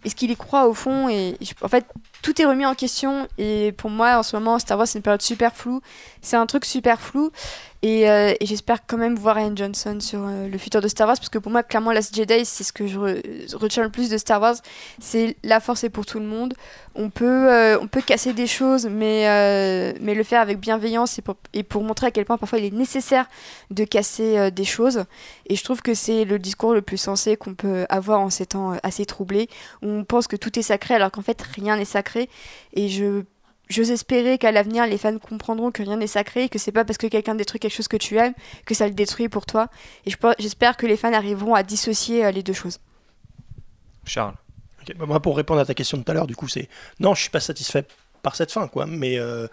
est-ce 0.04 0.14
qu'il 0.14 0.30
y 0.30 0.36
croit 0.36 0.66
au 0.66 0.72
fond 0.72 1.08
et 1.10 1.36
en 1.60 1.68
fait 1.68 1.84
tout 2.22 2.40
est 2.40 2.44
remis 2.44 2.66
en 2.66 2.74
question. 2.74 3.28
Et 3.38 3.72
pour 3.72 3.90
moi 3.90 4.18
en 4.18 4.22
ce 4.22 4.36
moment 4.36 4.58
Star 4.58 4.78
Wars 4.78 4.86
c'est 4.86 4.98
une 4.98 5.02
période 5.02 5.22
super 5.22 5.54
floue. 5.54 5.80
C'est 6.22 6.36
un 6.36 6.46
truc 6.46 6.64
super 6.64 7.00
flou. 7.00 7.30
Et, 7.82 8.10
euh, 8.10 8.34
j'espère 8.42 8.80
quand 8.86 8.98
même 8.98 9.16
voir 9.16 9.36
Ryan 9.36 9.56
Johnson 9.56 9.98
sur 10.00 10.20
euh, 10.26 10.48
le 10.48 10.58
futur 10.58 10.82
de 10.82 10.88
Star 10.88 11.06
Wars 11.08 11.16
parce 11.16 11.30
que 11.30 11.38
pour 11.38 11.50
moi 11.50 11.62
clairement 11.62 11.92
Last 11.92 12.14
Jedi 12.14 12.44
c'est 12.44 12.62
ce 12.62 12.74
que 12.74 12.86
je 12.86 12.98
re- 12.98 13.56
retiens 13.56 13.82
le 13.82 13.88
plus 13.88 14.10
de 14.10 14.18
Star 14.18 14.38
Wars. 14.40 14.56
C'est 15.00 15.36
la 15.44 15.60
force 15.60 15.82
est 15.84 15.88
pour 15.88 16.04
tout 16.04 16.18
le 16.20 16.26
monde. 16.26 16.52
On 16.94 17.08
peut 17.08 17.50
euh, 17.50 17.78
on 17.80 17.86
peut 17.86 18.02
casser 18.02 18.34
des 18.34 18.46
choses 18.46 18.86
mais 18.86 19.24
mais 20.00 20.14
le 20.14 20.22
faire 20.24 20.42
avec 20.42 20.58
bienveillance 20.58 21.18
et 21.18 21.22
pour, 21.22 21.36
et 21.54 21.62
pour 21.62 21.82
montrer 21.82 22.08
à 22.08 22.10
quel 22.10 22.26
point 22.26 22.36
parfois 22.36 22.58
il 22.58 22.66
est 22.66 22.70
nécessaire 22.76 23.26
de 23.70 23.84
casser 23.84 24.50
des 24.50 24.64
choses. 24.64 25.04
Et 25.46 25.56
je 25.56 25.64
trouve 25.64 25.80
que 25.80 25.94
c'est 25.94 26.24
le 26.26 26.38
discours 26.38 26.74
le 26.74 26.82
plus 26.82 26.98
sensé 26.98 27.36
qu'on 27.36 27.54
peut 27.54 27.86
avoir 27.88 28.20
en 28.20 28.28
ces 28.28 28.44
temps 28.44 28.76
assez 28.82 29.06
troublés 29.06 29.48
où 29.82 29.88
on 29.88 30.04
pense 30.04 30.26
que 30.26 30.36
tout 30.36 30.58
est 30.58 30.62
sacré 30.62 30.94
alors 30.96 31.10
qu'en 31.10 31.22
fait 31.22 31.40
rien 31.40 31.76
n'est 31.76 31.84
sacré 31.86 32.09
et 32.16 32.88
je 32.88 33.22
j'ose 33.68 33.92
espérer 33.92 34.36
qu'à 34.36 34.50
l'avenir, 34.50 34.84
les 34.86 34.98
fans 34.98 35.16
comprendront 35.18 35.70
que 35.70 35.82
rien 35.84 35.96
n'est 35.96 36.08
sacré 36.08 36.44
et 36.44 36.48
que 36.48 36.58
c'est 36.58 36.72
pas 36.72 36.84
parce 36.84 36.98
que 36.98 37.06
quelqu'un 37.06 37.36
détruit 37.36 37.60
quelque 37.60 37.74
chose 37.74 37.86
que 37.86 37.96
tu 37.96 38.16
aimes 38.18 38.34
que 38.66 38.74
ça 38.74 38.88
le 38.88 38.94
détruit 38.94 39.28
pour 39.28 39.46
toi. 39.46 39.68
Et 40.06 40.12
j'espère 40.40 40.76
que 40.76 40.86
les 40.86 40.96
fans 40.96 41.12
arriveront 41.12 41.54
à 41.54 41.62
dissocier 41.62 42.24
euh, 42.24 42.30
les 42.32 42.42
deux 42.42 42.52
choses. 42.52 42.80
Charles. 44.04 44.34
Bah, 44.96 45.06
moi, 45.06 45.20
pour 45.20 45.36
répondre 45.36 45.60
à 45.60 45.64
ta 45.64 45.74
question 45.74 45.98
de 45.98 46.02
tout 46.02 46.10
à 46.10 46.14
l'heure, 46.14 46.26
du 46.26 46.34
coup, 46.34 46.48
c'est 46.48 46.68
non, 46.98 47.14
je 47.14 47.20
suis 47.20 47.30
pas 47.30 47.38
satisfait 47.38 47.84
par 48.22 48.34
cette 48.34 48.50
fin, 48.50 48.66
quoi. 48.66 48.86
Mais, 48.86 49.18
euh, 49.20 49.46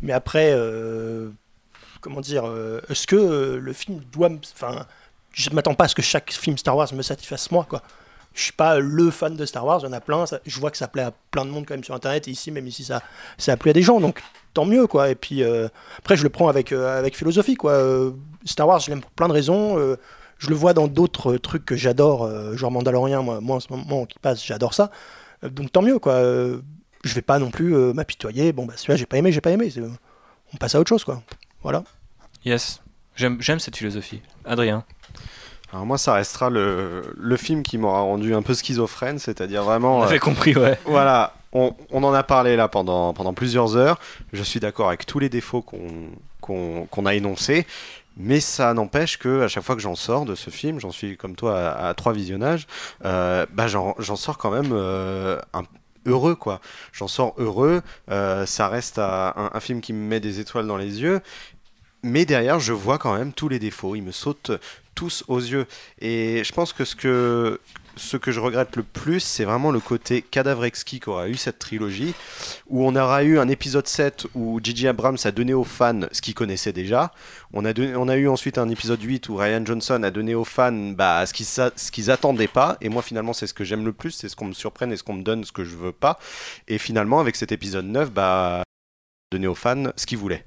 mais 0.00 0.12
après, 0.12 0.50
euh, 0.52 1.30
comment 2.00 2.20
dire, 2.20 2.46
euh, 2.48 2.80
est-ce 2.88 3.06
que 3.06 3.60
le 3.62 3.72
film 3.72 4.00
doit, 4.12 4.28
me- 4.28 4.40
enfin, 4.54 4.86
je 5.32 5.50
m'attends 5.50 5.74
pas 5.74 5.84
à 5.84 5.88
ce 5.88 5.94
que 5.94 6.02
chaque 6.02 6.32
film 6.32 6.58
Star 6.58 6.76
Wars 6.76 6.92
me 6.94 7.02
satisfasse 7.02 7.50
moi, 7.52 7.64
quoi. 7.68 7.82
Je 8.34 8.42
suis 8.42 8.52
pas 8.52 8.78
le 8.78 9.10
fan 9.10 9.36
de 9.36 9.44
Star 9.46 9.64
Wars, 9.64 9.80
il 9.82 9.86
y 9.86 9.88
en 9.88 9.92
a 9.92 10.00
plein. 10.00 10.24
je 10.44 10.60
vois 10.60 10.70
que 10.70 10.76
ça 10.76 10.88
plaît 10.88 11.02
à 11.02 11.12
plein 11.30 11.44
de 11.44 11.50
monde 11.50 11.64
quand 11.66 11.74
même 11.74 11.84
sur 11.84 11.94
Internet 11.94 12.28
et 12.28 12.30
ici, 12.30 12.50
même 12.50 12.66
ici, 12.66 12.84
ça, 12.84 13.02
ça 13.38 13.52
a 13.52 13.56
plu 13.56 13.70
à 13.70 13.72
des 13.72 13.82
gens, 13.82 14.00
donc 14.00 14.22
tant 14.54 14.64
mieux, 14.64 14.86
quoi. 14.86 15.10
Et 15.10 15.14
puis 15.14 15.42
euh, 15.42 15.68
après, 15.98 16.16
je 16.16 16.22
le 16.22 16.28
prends 16.28 16.48
avec 16.48 16.72
euh, 16.72 16.98
avec 16.98 17.16
philosophie, 17.16 17.54
quoi. 17.54 17.72
Euh, 17.72 18.12
Star 18.44 18.66
Wars, 18.68 18.80
je 18.80 18.90
l'aime 18.90 19.00
pour 19.00 19.10
plein 19.10 19.28
de 19.28 19.32
raisons. 19.32 19.76
je 20.38 20.48
le 20.48 20.54
vois 20.54 20.74
dans 20.74 20.88
d'autres 20.88 21.36
trucs 21.36 21.64
que 21.64 21.76
j'adore, 21.76 22.28
genre 22.56 22.70
Mandalorian, 22.70 23.22
moi, 23.22 23.40
moi 23.40 23.56
en 23.56 23.60
ce 23.60 23.72
moment 23.72 24.06
qui 24.06 24.18
passe, 24.18 24.44
j'adore 24.44 24.74
ça. 24.74 24.90
Donc 25.42 25.70
tant 25.70 25.82
mieux, 25.82 25.98
quoi. 25.98 26.20
Je 27.04 27.14
vais 27.14 27.22
pas 27.22 27.38
non 27.38 27.50
plus 27.50 27.74
m'apitoyer. 27.94 28.52
Bon, 28.52 28.66
bah 28.66 28.74
celui-là, 28.76 28.96
j'ai 28.96 29.06
pas 29.06 29.18
aimé, 29.18 29.32
j'ai 29.32 29.40
pas 29.40 29.50
aimé. 29.50 29.72
On 30.52 30.56
passe 30.56 30.74
à 30.74 30.80
autre 30.80 30.88
chose, 30.88 31.04
quoi. 31.04 31.22
Voilà. 31.62 31.84
Yes. 32.44 32.82
J'aime 33.14 33.60
cette 33.60 33.76
philosophie. 33.76 34.22
Adrien. 34.44 34.84
Alors 35.72 35.86
moi, 35.86 35.96
ça 35.98 36.12
restera 36.14 36.50
le, 36.50 37.14
le 37.16 37.36
film 37.36 37.62
qui 37.62 37.78
m'aura 37.78 38.00
rendu 38.02 38.34
un 38.34 38.42
peu 38.42 38.52
schizophrène, 38.54 39.18
c'est-à-dire 39.18 39.62
vraiment... 39.64 40.00
On 40.00 40.02
avait 40.02 40.18
compris, 40.18 40.54
ouais. 40.54 40.78
Voilà, 40.84 41.34
on, 41.52 41.74
on 41.90 42.04
en 42.04 42.12
a 42.12 42.22
parlé 42.22 42.56
là 42.56 42.68
pendant, 42.68 43.14
pendant 43.14 43.32
plusieurs 43.32 43.74
heures. 43.76 43.98
Je 44.34 44.42
suis 44.42 44.60
d'accord 44.60 44.88
avec 44.88 45.06
tous 45.06 45.18
les 45.18 45.28
défauts 45.30 45.62
qu'on 45.62 45.80
qu'on 46.42 46.86
qu'on 46.90 47.06
a 47.06 47.14
énoncés. 47.14 47.66
Mais 48.18 48.40
ça 48.40 48.74
n'empêche 48.74 49.16
que 49.18 49.40
à 49.42 49.48
chaque 49.48 49.64
fois 49.64 49.74
que 49.74 49.80
j'en 49.80 49.94
sors 49.94 50.26
de 50.26 50.34
ce 50.34 50.50
film, 50.50 50.78
j'en 50.78 50.90
suis 50.90 51.16
comme 51.16 51.34
toi 51.36 51.58
à, 51.58 51.88
à 51.88 51.94
trois 51.94 52.12
visionnages, 52.12 52.66
euh, 53.06 53.46
bah 53.54 53.68
j'en 53.68 53.94
sors 54.16 54.36
quand 54.36 54.50
même 54.50 54.72
euh, 54.72 55.38
un- 55.54 55.62
heureux 56.04 56.34
quoi. 56.34 56.60
J'en 56.92 57.08
sors 57.08 57.32
heureux. 57.38 57.80
euh, 58.10 58.44
ça 58.44 58.68
reste 58.68 58.98
à- 58.98 59.32
un, 59.38 59.50
un 59.54 59.60
film 59.60 59.80
qui 59.80 59.94
me 59.94 60.06
met 60.06 60.20
des 60.20 60.40
étoiles 60.40 60.66
dans 60.66 60.76
les 60.76 61.00
yeux. 61.00 61.20
Mais 62.02 62.24
derrière, 62.26 62.58
je 62.58 62.72
vois 62.72 62.98
quand 62.98 63.16
même 63.16 63.32
tous 63.32 63.48
les 63.48 63.60
défauts. 63.60 63.94
Ils 63.94 64.02
me 64.02 64.10
sautent 64.12 64.50
tous 64.94 65.24
aux 65.28 65.40
yeux. 65.40 65.66
Et 66.00 66.42
je 66.44 66.52
pense 66.52 66.72
que 66.72 66.84
ce 66.84 66.96
que, 66.96 67.60
ce 67.96 68.16
que 68.16 68.32
je 68.32 68.40
regrette 68.40 68.76
le 68.76 68.82
plus, 68.82 69.20
c'est 69.20 69.44
vraiment 69.44 69.70
le 69.70 69.80
côté 69.80 70.22
cadavre 70.22 70.64
exquis 70.64 71.00
qu'aura 71.00 71.28
eu 71.28 71.34
cette 71.34 71.58
trilogie, 71.58 72.14
où 72.68 72.86
on 72.86 72.96
aura 72.96 73.24
eu 73.24 73.38
un 73.38 73.48
épisode 73.48 73.86
7 73.86 74.26
où 74.34 74.60
J.J. 74.62 74.88
Abrams 74.88 75.18
a 75.24 75.30
donné 75.30 75.54
aux 75.54 75.64
fans 75.64 76.00
ce 76.12 76.22
qu'ils 76.22 76.34
connaissaient 76.34 76.72
déjà. 76.72 77.12
On 77.52 77.64
a, 77.64 77.72
on 77.96 78.08
a 78.08 78.16
eu 78.16 78.28
ensuite 78.28 78.58
un 78.58 78.68
épisode 78.68 79.02
8 79.02 79.28
où 79.28 79.36
Ryan 79.36 79.64
Johnson 79.64 80.02
a 80.02 80.10
donné 80.10 80.34
aux 80.34 80.44
fans 80.44 80.72
bah, 80.72 81.24
ce 81.26 81.32
qu'ils 81.32 81.46
ce 81.46 81.90
qu'ils 81.90 82.10
attendaient 82.10 82.48
pas. 82.48 82.76
Et 82.80 82.88
moi, 82.88 83.02
finalement, 83.02 83.32
c'est 83.32 83.46
ce 83.46 83.54
que 83.54 83.64
j'aime 83.64 83.84
le 83.84 83.92
plus, 83.92 84.12
c'est 84.12 84.28
ce 84.28 84.36
qu'on 84.36 84.46
me 84.46 84.52
surprenne 84.54 84.92
et 84.92 84.96
ce 84.96 85.02
qu'on 85.02 85.14
me 85.14 85.22
donne 85.22 85.44
ce 85.44 85.52
que 85.52 85.64
je 85.64 85.76
veux 85.76 85.92
pas. 85.92 86.18
Et 86.68 86.78
finalement, 86.78 87.20
avec 87.20 87.36
cet 87.36 87.52
épisode 87.52 87.86
9, 87.86 88.10
bah 88.10 88.62
donner 89.32 89.46
aux 89.48 89.54
fans 89.56 89.84
ce 89.96 90.06
qu'ils 90.06 90.18
voulaient. 90.18 90.44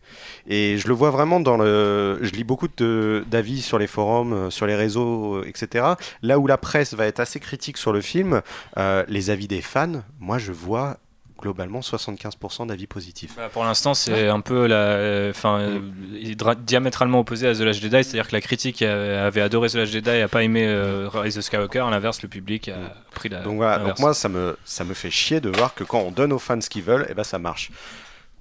Et 0.47 0.77
je 0.77 0.87
le 0.87 0.93
vois 0.93 1.09
vraiment 1.11 1.39
dans 1.39 1.57
le... 1.57 2.19
Je 2.21 2.31
lis 2.31 2.43
beaucoup 2.45 2.67
d'avis 2.77 3.61
sur 3.61 3.77
les 3.77 3.87
forums, 3.87 4.33
euh, 4.33 4.49
sur 4.49 4.65
les 4.67 4.75
réseaux, 4.75 5.35
euh, 5.37 5.45
etc. 5.47 5.85
Là 6.21 6.39
où 6.39 6.47
la 6.47 6.57
presse 6.57 6.93
va 6.93 7.05
être 7.05 7.19
assez 7.19 7.39
critique 7.39 7.77
sur 7.77 7.91
le 7.91 8.01
film, 8.01 8.41
euh, 8.77 9.03
les 9.09 9.29
avis 9.29 9.47
des 9.47 9.61
fans, 9.61 10.01
moi 10.19 10.37
je 10.37 10.51
vois 10.51 10.97
globalement 11.41 11.81
75% 11.81 12.67
d'avis 12.67 12.87
positifs. 12.87 13.33
Bah, 13.35 13.49
pour 13.51 13.65
l'instant, 13.65 13.93
c'est 13.93 14.29
un 14.29 14.39
peu 14.39 14.67
la, 14.67 14.75
euh, 14.77 15.29
enfin, 15.31 15.59
euh, 15.59 15.79
dra- 16.33 16.55
diamétralement 16.55 17.19
opposé 17.19 17.45
à 17.47 17.53
The 17.53 17.59
Last 17.59 17.81
Jedi, 17.81 18.03
c'est-à-dire 18.03 18.27
que 18.29 18.35
la 18.35 18.41
critique 18.41 18.81
avait 18.81 19.41
adoré 19.41 19.69
The 19.69 19.75
Last 19.75 19.91
Jedi 19.91 20.09
et 20.09 20.21
a 20.21 20.27
pas 20.29 20.43
aimé 20.43 20.65
euh, 20.65 21.09
Rise 21.13 21.37
of 21.37 21.43
Skywalker. 21.43 21.79
À 21.79 21.89
l'inverse, 21.91 22.21
le 22.23 22.29
public 22.29 22.69
a 22.69 22.77
pris 23.13 23.27
la. 23.29 23.41
Donc 23.41 23.57
voilà, 23.57 23.79
donc 23.79 23.99
moi 23.99 24.13
ça 24.13 24.29
me, 24.29 24.57
ça 24.63 24.85
me 24.85 24.93
fait 24.93 25.11
chier 25.11 25.41
de 25.41 25.49
voir 25.49 25.75
que 25.75 25.83
quand 25.83 25.99
on 25.99 26.09
donne 26.11 26.31
aux 26.31 26.39
fans 26.39 26.61
ce 26.61 26.69
qu'ils 26.69 26.83
veulent, 26.83 27.05
et 27.09 27.13
ben 27.13 27.23
ça 27.25 27.37
marche. 27.37 27.69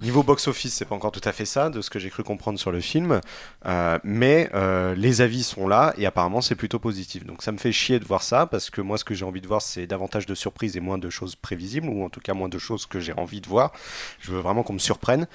Niveau 0.05 0.21
box-office, 0.21 0.75
c'est 0.75 0.85
pas 0.85 0.93
encore 0.93 1.11
tout 1.11 1.27
à 1.27 1.31
fait 1.31 1.45
ça, 1.45 1.71
de 1.71 1.81
ce 1.81 1.89
que 1.89 1.97
j'ai 1.97 2.11
cru 2.11 2.21
comprendre 2.21 2.59
sur 2.59 2.71
le 2.71 2.79
film, 2.79 3.21
euh, 3.65 3.97
mais 4.03 4.51
euh, 4.53 4.93
les 4.93 5.21
avis 5.21 5.41
sont 5.41 5.67
là 5.67 5.95
et 5.97 6.05
apparemment 6.05 6.41
c'est 6.41 6.53
plutôt 6.53 6.77
positif. 6.77 7.25
Donc 7.25 7.41
ça 7.41 7.51
me 7.51 7.57
fait 7.57 7.71
chier 7.71 7.99
de 7.99 8.05
voir 8.05 8.21
ça 8.21 8.45
parce 8.45 8.69
que 8.69 8.81
moi 8.81 8.99
ce 8.99 9.03
que 9.03 9.15
j'ai 9.15 9.25
envie 9.25 9.41
de 9.41 9.47
voir 9.47 9.63
c'est 9.63 9.87
davantage 9.87 10.27
de 10.27 10.35
surprises 10.35 10.77
et 10.77 10.79
moins 10.79 10.99
de 10.99 11.09
choses 11.09 11.35
prévisibles 11.35 11.89
ou 11.89 12.05
en 12.05 12.09
tout 12.09 12.19
cas 12.19 12.35
moins 12.35 12.49
de 12.49 12.59
choses 12.59 12.85
que 12.85 12.99
j'ai 12.99 13.13
envie 13.13 13.41
de 13.41 13.47
voir. 13.47 13.71
Je 14.19 14.31
veux 14.31 14.37
vraiment 14.37 14.61
qu'on 14.61 14.73
me 14.73 14.79
surprenne. 14.79 15.25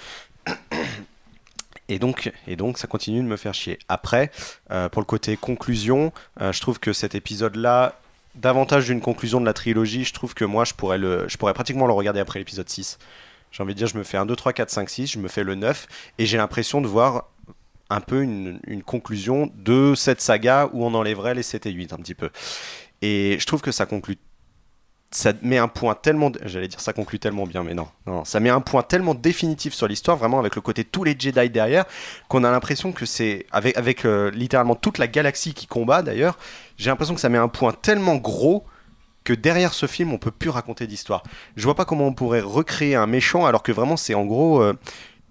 Et 1.89 1.99
donc, 1.99 2.31
et 2.47 2.55
donc, 2.55 2.79
ça 2.79 2.87
continue 2.87 3.19
de 3.19 3.27
me 3.27 3.37
faire 3.37 3.55
chier. 3.55 3.77
Après, 3.89 4.31
euh, 4.71 4.89
pour 4.89 5.03
le 5.03 5.07
côté 5.07 5.37
conclusion, 5.37 6.13
je 6.39 6.61
trouve 6.61 6.79
que 6.79 6.93
cet 6.93 7.17
épisode-là, 7.17 7.99
davantage 8.37 8.87
d'une 8.87 9.01
conclusion 9.01 9.41
de 9.41 9.47
la 9.47 9.53
trilogie, 9.53 10.05
je 10.05 10.15
trouve 10.15 10.35
que 10.35 10.45
moi, 10.45 10.65
je 10.65 10.75
pourrais, 10.75 11.01
je 11.01 11.37
pourrais 11.37 11.55
pratiquement 11.55 11.89
le 11.89 11.93
regarder 11.93 12.21
après 12.21 12.39
l'épisode 12.39 12.69
6. 12.69 13.01
J'ai 13.51 13.63
envie 13.63 13.75
de 13.75 13.79
dire, 13.79 13.89
je 13.89 13.99
me 13.99 14.05
fais 14.05 14.17
un 14.17 14.27
2, 14.27 14.37
3, 14.37 14.53
4, 14.53 14.71
5, 14.71 14.89
6, 14.89 15.07
je 15.09 15.19
me 15.19 15.29
fais 15.29 15.43
le 15.43 15.55
9, 15.55 15.87
et 16.19 16.27
j'ai 16.27 16.37
l'impression 16.37 16.81
de 16.81 16.87
voir 16.87 17.31
un 17.91 18.01
peu 18.01 18.23
une, 18.23 18.61
conclusion 18.87 19.51
de 19.57 19.95
cette 19.97 20.21
saga 20.21 20.71
où 20.73 20.85
on 20.85 20.95
enlèverait 20.95 21.35
les 21.35 21.43
7 21.43 21.67
et 21.67 21.73
8 21.73 21.93
un 21.93 21.97
petit 21.97 22.15
peu. 22.15 22.31
Et 23.03 23.37
je 23.41 23.47
trouve 23.47 23.61
que 23.61 23.73
ça 23.73 23.87
conclut 23.87 24.17
ça 25.13 25.33
met 25.43 25.59
un 25.59 25.67
point 25.67 25.97
tellement, 25.97 26.31
j'allais 26.45 26.69
dire 26.69 26.81
ça 26.81 26.93
conclut 26.93 27.19
tellement 27.19 27.45
bien, 27.45 27.65
mais 27.65 27.75
non, 27.75 27.89
non, 28.07 28.25
ça 28.25 28.39
met 28.39 28.49
un 28.49 28.61
point 28.61 28.85
tellement 28.85 29.15
définitif 29.15 29.75
sur 29.75 29.89
l'histoire, 29.89 30.17
vraiment 30.17 30.39
avec 30.39 30.55
le 30.55 30.61
côté 30.61 30.85
tous 30.85 31.03
les 31.03 31.17
Jedi 31.19 31.51
derrière, 31.51 31.85
qu'on 32.29 32.45
a 32.45 32.51
l'impression 32.53 32.93
que 32.93 33.05
c'est 33.07 33.45
avec, 33.51 33.77
avec 33.77 34.05
euh, 34.05 34.31
littéralement 34.31 34.77
toute 34.77 34.99
la 34.99 35.09
galaxie 35.09 35.53
qui 35.53 35.67
combat 35.67 36.03
d'ailleurs, 36.03 36.39
j'ai 36.77 36.91
l'impression 36.91 37.17
que 37.17 37.21
ça 37.21 37.29
met 37.29 37.39
un 37.39 37.49
point 37.49 37.73
tellement 37.73 38.15
gros 38.15 38.65
que 39.25 39.33
derrière 39.33 39.75
ce 39.75 39.87
film 39.87 40.13
on 40.13 40.19
peut 40.19 40.31
plus 40.31 40.51
raconter 40.51 40.87
d'histoire. 40.87 41.23
Je 41.57 41.65
vois 41.65 41.75
pas 41.75 41.85
comment 41.85 42.07
on 42.07 42.15
pourrait 42.15 42.41
recréer 42.41 42.95
un 42.95 43.07
méchant 43.07 43.47
alors 43.47 43.63
que 43.63 43.73
vraiment 43.73 43.97
c'est 43.97 44.15
en 44.15 44.25
gros 44.25 44.63
euh, 44.63 44.75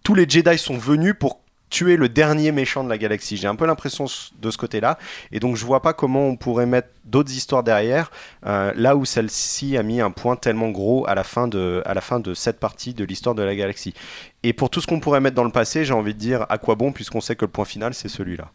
tous 0.03 0.16
les 0.16 0.27
Jedi 0.27 0.58
sont 0.58 0.77
venus 0.77 1.16
pour 1.19 1.42
tuer 1.69 1.98
le 1.98 2.09
dernier 2.09 2.51
méchant 2.51 2.84
de 2.84 2.90
la 2.90 2.98
galaxie. 2.98 3.38
J'ai 3.38 3.48
un 3.48 3.56
peu 3.56 3.66
l'impression 3.66 4.06
de 4.42 4.51
ce 4.51 4.58
côté-là. 4.58 4.98
Et 5.32 5.40
donc 5.40 5.56
je 5.56 5.66
vois 5.66 5.82
pas 5.82 5.93
comment 5.93 6.27
on 6.27 6.35
pourrait 6.35 6.66
mettre 6.66 6.90
d'autres 7.06 7.32
histoires 7.32 7.64
derrière, 7.64 8.11
euh, 8.45 8.72
là 8.76 8.95
où 8.95 9.06
celle-ci 9.06 9.77
a 9.77 9.84
mis 9.84 10.01
un 10.01 10.11
point 10.11 10.35
tellement 10.35 10.69
gros 10.69 11.08
à 11.08 11.16
la 11.16 11.24
fin 11.24 11.48
de, 11.48 11.82
à 11.85 11.93
la 11.93 12.01
fin 12.01 12.19
de 12.19 12.34
cette 12.34 12.59
partie 12.59 12.93
de 12.93 13.03
l'histoire 13.03 13.35
de 13.35 13.43
la 13.43 13.56
galaxie. 13.56 13.93
Et 14.43 14.53
pour 14.53 14.69
tout 14.69 14.82
ce 14.82 14.88
qu'on 14.88 15.00
pourrait 15.00 15.22
mettre 15.22 15.35
dans 15.35 15.43
le 15.43 15.51
passé, 15.51 15.85
j'ai 15.85 15.93
envie 15.93 16.14
de 16.14 16.19
dire 16.19 16.45
à 16.50 16.58
quoi 16.58 16.76
bon, 16.76 16.92
puisqu'on 16.92 17.22
sait 17.22 17.35
que 17.35 17.45
le 17.45 17.51
point 17.51 17.66
final, 17.66 17.93
c'est 17.93 18.09
celui-là. 18.09 18.51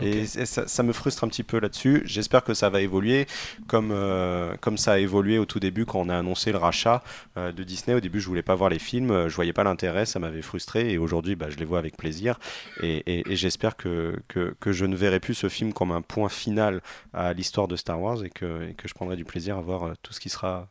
Et 0.00 0.26
ça, 0.26 0.66
ça 0.68 0.82
me 0.82 0.92
frustre 0.92 1.24
un 1.24 1.28
petit 1.28 1.42
peu 1.42 1.58
là-dessus. 1.58 2.02
J'espère 2.04 2.44
que 2.44 2.54
ça 2.54 2.70
va 2.70 2.80
évoluer 2.80 3.26
comme, 3.66 3.90
euh, 3.92 4.54
comme 4.60 4.78
ça 4.78 4.92
a 4.92 4.98
évolué 4.98 5.38
au 5.38 5.44
tout 5.44 5.60
début 5.60 5.86
quand 5.86 6.00
on 6.00 6.08
a 6.08 6.16
annoncé 6.16 6.52
le 6.52 6.58
rachat 6.58 7.02
euh, 7.36 7.52
de 7.52 7.64
Disney. 7.64 7.96
Au 7.96 8.00
début, 8.00 8.20
je 8.20 8.26
voulais 8.26 8.42
pas 8.42 8.54
voir 8.54 8.70
les 8.70 8.78
films, 8.78 9.10
euh, 9.10 9.28
je 9.28 9.34
voyais 9.34 9.52
pas 9.52 9.64
l'intérêt, 9.64 10.06
ça 10.06 10.18
m'avait 10.18 10.42
frustré. 10.42 10.92
Et 10.92 10.98
aujourd'hui, 10.98 11.34
bah, 11.36 11.50
je 11.50 11.56
les 11.56 11.64
vois 11.64 11.78
avec 11.78 11.96
plaisir. 11.96 12.38
Et, 12.82 13.02
et- 13.06 13.32
et 13.32 13.36
j'espère 13.36 13.76
que, 13.76 14.16
que, 14.28 14.54
que 14.60 14.72
je 14.72 14.84
ne 14.86 14.96
verrai 14.96 15.20
plus 15.20 15.34
ce 15.34 15.48
film 15.48 15.72
comme 15.72 15.92
un 15.92 16.02
point 16.02 16.28
final 16.28 16.80
à 17.12 17.32
l'histoire 17.32 17.68
de 17.68 17.76
Star 17.76 18.00
Wars 18.00 18.24
et 18.24 18.30
que, 18.30 18.68
et 18.70 18.74
que 18.74 18.88
je 18.88 18.94
prendrai 18.94 19.16
du 19.16 19.24
plaisir 19.24 19.56
à 19.58 19.60
voir 19.60 19.94
tout 20.02 20.12
ce 20.12 20.20
qui 20.20 20.28
sera 20.28 20.68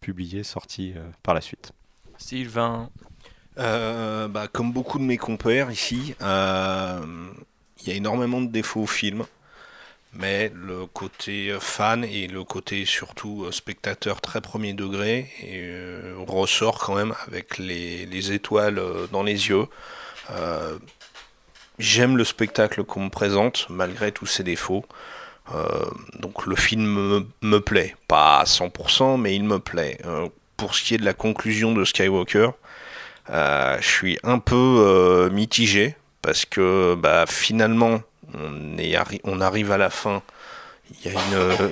publié, 0.00 0.44
sorti 0.44 0.92
euh, 0.96 1.00
par 1.22 1.34
la 1.34 1.40
suite. 1.40 1.72
Sylvain. 2.16 2.90
Euh, 3.58 4.28
bah, 4.28 4.46
comme 4.46 4.72
beaucoup 4.72 4.98
de 4.98 5.04
mes 5.04 5.16
compères 5.16 5.70
ici, 5.72 6.14
euh, 6.22 7.00
il 7.80 7.88
y 7.88 7.92
a 7.92 7.94
énormément 7.94 8.40
de 8.40 8.48
défauts 8.48 8.82
au 8.82 8.86
film, 8.86 9.24
mais 10.14 10.50
le 10.54 10.86
côté 10.86 11.50
euh, 11.50 11.60
fan 11.60 12.04
et 12.04 12.26
le 12.26 12.44
côté 12.44 12.84
surtout 12.84 13.44
euh, 13.44 13.52
spectateur 13.52 14.20
très 14.20 14.40
premier 14.40 14.72
degré 14.72 15.30
euh, 15.44 16.14
ressort 16.26 16.78
quand 16.78 16.94
même 16.94 17.14
avec 17.26 17.58
les, 17.58 18.06
les 18.06 18.32
étoiles 18.32 18.82
dans 19.12 19.22
les 19.22 19.48
yeux. 19.48 19.66
J'aime 21.78 22.16
le 22.16 22.24
spectacle 22.24 22.82
qu'on 22.82 23.04
me 23.04 23.08
présente 23.08 23.66
malgré 23.70 24.10
tous 24.10 24.26
ses 24.26 24.42
défauts. 24.42 24.84
Donc 26.18 26.44
le 26.44 26.56
film 26.56 27.24
me, 27.40 27.60
plaît, 27.60 27.94
pas 28.08 28.40
à 28.40 28.44
100%, 28.44 29.18
mais 29.18 29.34
il 29.34 29.44
me 29.44 29.58
plaît. 29.58 29.98
Pour 30.56 30.74
ce 30.74 30.82
qui 30.82 30.94
est 30.94 30.98
de 30.98 31.04
la 31.04 31.14
conclusion 31.14 31.72
de 31.72 31.84
Skywalker, 31.84 32.50
je 33.30 33.78
suis 33.80 34.18
un 34.24 34.40
peu 34.40 35.30
mitigé 35.32 35.94
parce 36.22 36.44
que 36.44 36.94
bah, 36.94 37.24
finalement 37.26 38.00
on, 38.34 38.78
est 38.78 38.94
arrive 39.40 39.72
à 39.72 39.78
la 39.78 39.90
fin. 39.90 40.22
Il 40.90 41.10
y 41.12 41.14
a 41.14 41.20
une 41.20 41.34
euh, 41.34 41.68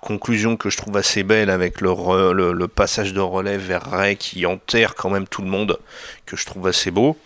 conclusion 0.00 0.56
que 0.56 0.70
je 0.70 0.76
trouve 0.76 0.96
assez 0.96 1.22
belle 1.22 1.50
avec 1.50 1.80
le, 1.80 2.66
passage 2.66 3.12
de 3.12 3.20
relais 3.20 3.58
vers 3.58 3.90
Rey 3.90 4.16
qui 4.16 4.46
enterre 4.46 4.94
quand 4.94 5.10
même 5.10 5.26
tout 5.26 5.42
le 5.42 5.48
monde, 5.48 5.78
que 6.26 6.36
je 6.36 6.46
trouve 6.46 6.66
assez 6.66 6.90
beau. 6.90 7.16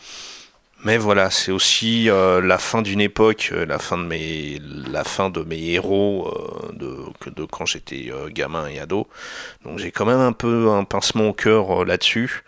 Mais 0.84 0.98
voilà, 0.98 1.30
c'est 1.30 1.52
aussi 1.52 2.10
euh, 2.10 2.40
la 2.40 2.58
fin 2.58 2.82
d'une 2.82 3.00
époque, 3.00 3.50
euh, 3.52 3.64
la 3.64 3.78
fin 3.78 3.96
de 3.96 4.02
mes, 4.02 4.60
la 4.90 5.04
de 5.30 5.42
mes 5.42 5.70
héros 5.70 6.34
de, 6.72 7.44
quand 7.44 7.66
j'étais 7.66 8.10
gamin 8.30 8.66
et 8.66 8.80
ado. 8.80 9.06
Donc 9.64 9.78
j'ai 9.78 9.92
quand 9.92 10.06
même 10.06 10.18
un 10.18 10.32
peu 10.32 10.70
un 10.70 10.82
pincement 10.84 11.28
au 11.28 11.32
cœur 11.32 11.84
là-dessus. 11.84 12.42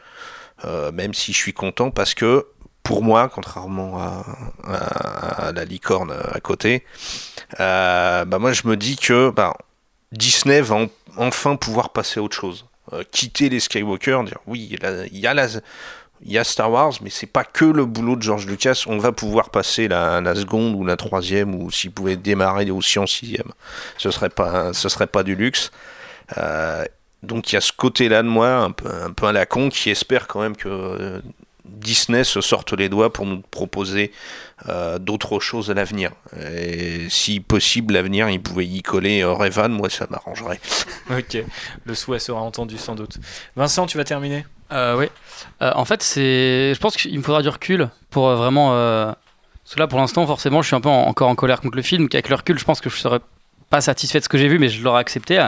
même 0.92 1.14
si 1.14 1.32
je 1.32 1.38
suis 1.38 1.52
content 1.52 1.90
parce 1.90 2.14
que 2.14 2.46
pour 2.84 3.02
moi, 3.02 3.28
contrairement 3.34 3.98
à, 3.98 5.50
la 5.52 5.64
licorne 5.64 6.12
à 6.12 6.38
côté, 6.38 6.84
euh, 7.58 8.24
bah 8.24 8.38
moi 8.38 8.52
je 8.52 8.68
me 8.68 8.76
dis 8.76 8.96
que 8.96 9.30
bah, 9.30 9.54
Disney 10.12 10.60
va 10.60 10.76
en- 10.76 10.86
enfin 11.16 11.56
pouvoir 11.56 11.90
passer 11.90 12.20
à 12.20 12.22
autre 12.22 12.36
chose. 12.36 12.66
Euh, 12.92 13.02
quitter 13.10 13.48
les 13.48 13.60
Skywalker, 13.60 14.20
dire 14.26 14.38
oui, 14.46 14.76
il 15.00 16.30
y 16.30 16.38
a 16.38 16.44
Star 16.44 16.70
Wars, 16.70 16.92
mais 17.00 17.08
c'est 17.08 17.26
pas 17.26 17.44
que 17.44 17.64
le 17.64 17.86
boulot 17.86 18.16
de 18.16 18.22
George 18.22 18.46
Lucas. 18.46 18.84
On 18.86 18.98
va 18.98 19.12
pouvoir 19.12 19.48
passer 19.48 19.88
la, 19.88 20.34
seconde 20.34 20.74
ou 20.74 20.84
la 20.84 20.96
troisième, 20.96 21.54
ou 21.54 21.70
s'il 21.70 21.90
pouvait 21.90 22.16
démarrer 22.16 22.70
aussi 22.70 22.98
en 22.98 23.06
sixième, 23.06 23.50
ce 23.96 24.10
serait 24.10 24.28
pas, 24.28 24.74
ce 24.74 24.90
serait 24.90 25.06
pas 25.06 25.22
du 25.22 25.34
luxe. 25.34 25.70
Euh, 26.36 26.84
donc 27.22 27.50
il 27.50 27.54
y 27.54 27.58
a 27.58 27.62
ce 27.62 27.72
côté-là 27.72 28.22
de 28.22 28.28
moi, 28.28 28.56
un 28.56 28.70
peu, 28.72 28.90
un 28.92 29.12
peu 29.12 29.26
à 29.26 29.32
la 29.32 29.46
con, 29.46 29.70
qui 29.70 29.88
espère 29.88 30.26
quand 30.26 30.40
même 30.42 30.56
que 30.56 31.22
Disney 31.84 32.24
se 32.24 32.40
sorte 32.40 32.72
les 32.72 32.88
doigts 32.88 33.12
pour 33.12 33.26
nous 33.26 33.40
proposer 33.50 34.10
euh, 34.68 34.98
d'autres 34.98 35.38
choses 35.38 35.70
à 35.70 35.74
l'avenir. 35.74 36.10
Et 36.40 37.06
si 37.10 37.38
possible, 37.40 37.94
l'avenir, 37.94 38.28
il 38.30 38.40
pouvait 38.42 38.66
y 38.66 38.82
coller 38.82 39.20
euh, 39.22 39.32
Revan, 39.32 39.68
moi 39.68 39.90
ça 39.90 40.06
m'arrangerait. 40.10 40.60
Ok, 41.10 41.36
le 41.84 41.94
souhait 41.94 42.18
sera 42.18 42.40
entendu 42.40 42.78
sans 42.78 42.94
doute. 42.94 43.18
Vincent, 43.56 43.86
tu 43.86 43.98
vas 43.98 44.04
terminer? 44.04 44.46
Euh, 44.72 44.96
oui. 44.98 45.06
Euh, 45.62 45.70
en 45.74 45.84
fait, 45.84 46.02
c'est. 46.02 46.72
Je 46.74 46.78
pense 46.80 46.96
qu'il 46.96 47.16
me 47.18 47.22
faudra 47.22 47.42
du 47.42 47.48
recul 47.50 47.90
pour 48.10 48.28
euh, 48.28 48.36
vraiment. 48.36 48.70
euh, 48.74 49.12
Parce 49.62 49.74
que 49.74 49.80
là, 49.80 49.86
pour 49.86 49.98
l'instant, 50.00 50.26
forcément, 50.26 50.62
je 50.62 50.68
suis 50.68 50.76
un 50.76 50.80
peu 50.80 50.88
en- 50.88 51.02
encore 51.06 51.28
en 51.28 51.34
colère 51.34 51.60
contre 51.60 51.76
le 51.76 51.82
film. 51.82 52.08
Qu'avec 52.08 52.30
le 52.30 52.34
recul, 52.36 52.58
je 52.58 52.64
pense 52.64 52.80
que 52.80 52.88
je 52.88 52.96
serais 52.96 53.20
pas 53.68 53.82
satisfait 53.82 54.18
de 54.20 54.24
ce 54.24 54.28
que 54.30 54.38
j'ai 54.38 54.48
vu, 54.48 54.58
mais 54.58 54.68
je 54.70 54.82
l'aurais 54.82 55.00
accepté. 55.00 55.46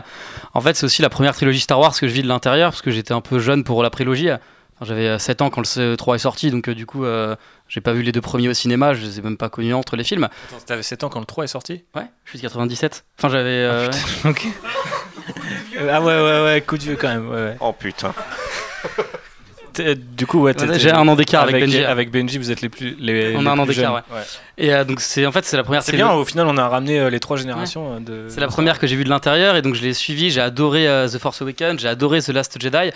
En 0.53 0.61
fait, 0.61 0.75
c'est 0.77 0.85
aussi 0.85 1.01
la 1.01 1.09
première 1.09 1.35
trilogie 1.35 1.61
Star 1.61 1.79
Wars 1.81 1.99
que 1.99 2.07
je 2.07 2.13
vis 2.13 2.23
de 2.23 2.29
l'intérieur, 2.29 2.71
parce 2.71 2.83
que 2.83 2.91
j'étais 2.91 3.13
un 3.15 3.21
peu 3.23 3.39
jeune 3.39 3.65
pour 3.65 3.83
la 3.83 3.89
prélogie. 3.91 4.29
Enfin, 4.77 4.85
J'avais 4.89 5.09
euh, 5.09 5.19
7 5.19 5.41
ans 5.43 5.51
quand 5.51 5.63
le 5.77 5.95
3 5.97 6.15
est 6.17 6.19
sorti, 6.19 6.51
donc 6.51 6.69
euh, 6.69 6.75
du 6.75 6.85
coup, 6.87 7.05
euh, 7.05 7.35
j'ai 7.69 7.81
pas 7.81 7.93
vu 7.95 8.03
les 8.03 8.13
deux 8.13 8.21
premiers 8.21 8.49
au 8.49 8.55
cinéma, 8.55 8.93
je 8.95 9.01
les 9.03 9.19
ai 9.19 9.23
même 9.23 9.37
pas 9.39 9.49
connus 9.49 9.73
entre 9.75 9.97
les 9.97 10.05
films. 10.05 10.25
Attends, 10.25 10.63
t'avais 10.67 10.83
7 10.83 11.05
ans 11.05 11.09
quand 11.09 11.21
le 11.21 11.25
3 11.27 11.45
est 11.45 11.49
sorti? 11.49 11.83
Ouais, 11.95 12.03
je 12.25 12.31
suis 12.31 12.39
de 12.39 12.43
97. 12.43 13.05
Enfin, 13.19 13.29
j'avais. 13.31 13.49
euh, 13.49 13.91
Ok. 14.27 14.47
ah 15.91 16.01
ouais, 16.01 16.07
ouais, 16.07 16.45
ouais, 16.45 16.61
coup 16.67 16.77
de 16.79 16.83
vieux 16.83 16.97
quand 16.97 17.09
même. 17.09 17.29
Ouais, 17.29 17.35
ouais. 17.37 17.57
Oh 17.61 17.73
putain. 17.73 18.13
T'es- 19.73 19.95
Du 19.95 20.27
coup, 20.27 20.41
ouais, 20.43 20.55
J'ai 20.79 20.91
un 20.91 21.07
an 21.07 21.17
d'écart 21.17 21.43
avec 21.43 21.61
Benji. 21.61 21.85
Avec 21.85 22.11
Benji, 22.11 22.39
vous 22.39 22.51
êtes 22.51 22.63
les 22.63 22.69
plus. 22.71 22.97
Les, 22.99 23.35
On 23.37 23.41
les 23.43 23.47
a 23.47 23.51
un 23.53 23.59
an 23.59 23.65
plus 23.67 23.77
d'écart, 23.77 23.95
jeunes. 24.09 24.17
ouais. 24.19 24.23
Et 24.59 24.73
euh, 24.75 24.85
donc, 24.85 25.01
c'est 25.01 25.27
en 25.27 25.33
fait, 25.33 25.45
c'est 25.45 25.57
la 25.57 25.65
première 25.65 25.83
C'est 25.83 25.93
bien, 25.93 26.11
au 26.13 26.25
final, 26.25 26.47
on 26.47 26.57
a 26.57 26.67
ramené 26.69 26.99
euh, 26.99 27.11
les 27.11 27.21
trois 27.21 27.37
générations 27.37 27.97
euh, 27.97 28.01
de. 28.01 28.29
C'est 28.31 28.41
la 28.41 28.47
première 28.49 28.79
que 28.79 28.87
j'ai 28.87 28.97
vue 28.97 29.05
de 29.05 29.11
l'intérieur 29.11 29.55
et 29.57 29.63
donc 29.63 29.75
je 29.75 29.83
l'ai 29.83 29.93
suivi. 29.93 30.31
J'ai 30.31 30.41
adoré 30.41 30.89
euh, 30.89 31.09
The 31.09 31.19
Force 31.19 31.43
Awakens, 31.43 31.79
j'ai 31.81 31.89
adoré 31.89 32.23
The 32.23 32.29
Last 32.29 32.61
Jedi. 32.61 32.91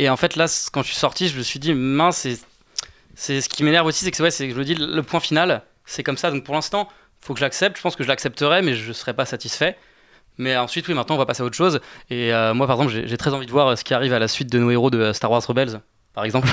Et 0.00 0.08
en 0.08 0.16
fait, 0.16 0.34
là, 0.34 0.46
quand 0.72 0.82
je 0.82 0.88
suis 0.88 0.96
sorti, 0.96 1.28
je 1.28 1.36
me 1.36 1.42
suis 1.42 1.58
dit, 1.60 1.74
mince, 1.74 2.26
c'est, 3.14 3.40
ce 3.42 3.48
qui 3.50 3.62
m'énerve 3.64 3.86
aussi, 3.86 4.02
c'est 4.02 4.10
que, 4.10 4.22
ouais, 4.22 4.30
je 4.30 4.46
me 4.46 4.64
dis, 4.64 4.74
le 4.74 5.02
point 5.02 5.20
final, 5.20 5.62
c'est 5.84 6.02
comme 6.02 6.16
ça. 6.16 6.30
Donc 6.30 6.42
pour 6.42 6.54
l'instant, 6.54 6.88
faut 7.20 7.34
que 7.34 7.38
je 7.38 7.44
l'accepte. 7.44 7.76
Je 7.76 7.82
pense 7.82 7.96
que 7.96 8.02
je 8.02 8.08
l'accepterai, 8.08 8.62
mais 8.62 8.74
je 8.74 8.88
ne 8.88 8.92
serai 8.94 9.12
pas 9.12 9.26
satisfait. 9.26 9.76
Mais 10.38 10.56
ensuite, 10.56 10.88
oui, 10.88 10.94
maintenant, 10.94 11.16
on 11.16 11.18
va 11.18 11.26
passer 11.26 11.42
à 11.42 11.44
autre 11.44 11.54
chose. 11.54 11.80
Et 12.08 12.32
euh, 12.32 12.54
moi, 12.54 12.66
par 12.66 12.76
exemple, 12.76 12.94
j'ai, 12.94 13.06
j'ai 13.06 13.18
très 13.18 13.34
envie 13.34 13.44
de 13.44 13.50
voir 13.50 13.68
euh, 13.68 13.76
ce 13.76 13.84
qui 13.84 13.92
arrive 13.92 14.14
à 14.14 14.18
la 14.18 14.26
suite 14.26 14.50
de 14.50 14.58
nos 14.58 14.70
héros 14.70 14.88
de 14.88 14.98
euh, 14.98 15.12
Star 15.12 15.30
Wars 15.30 15.42
Rebels, 15.46 15.82
par 16.14 16.24
exemple. 16.24 16.48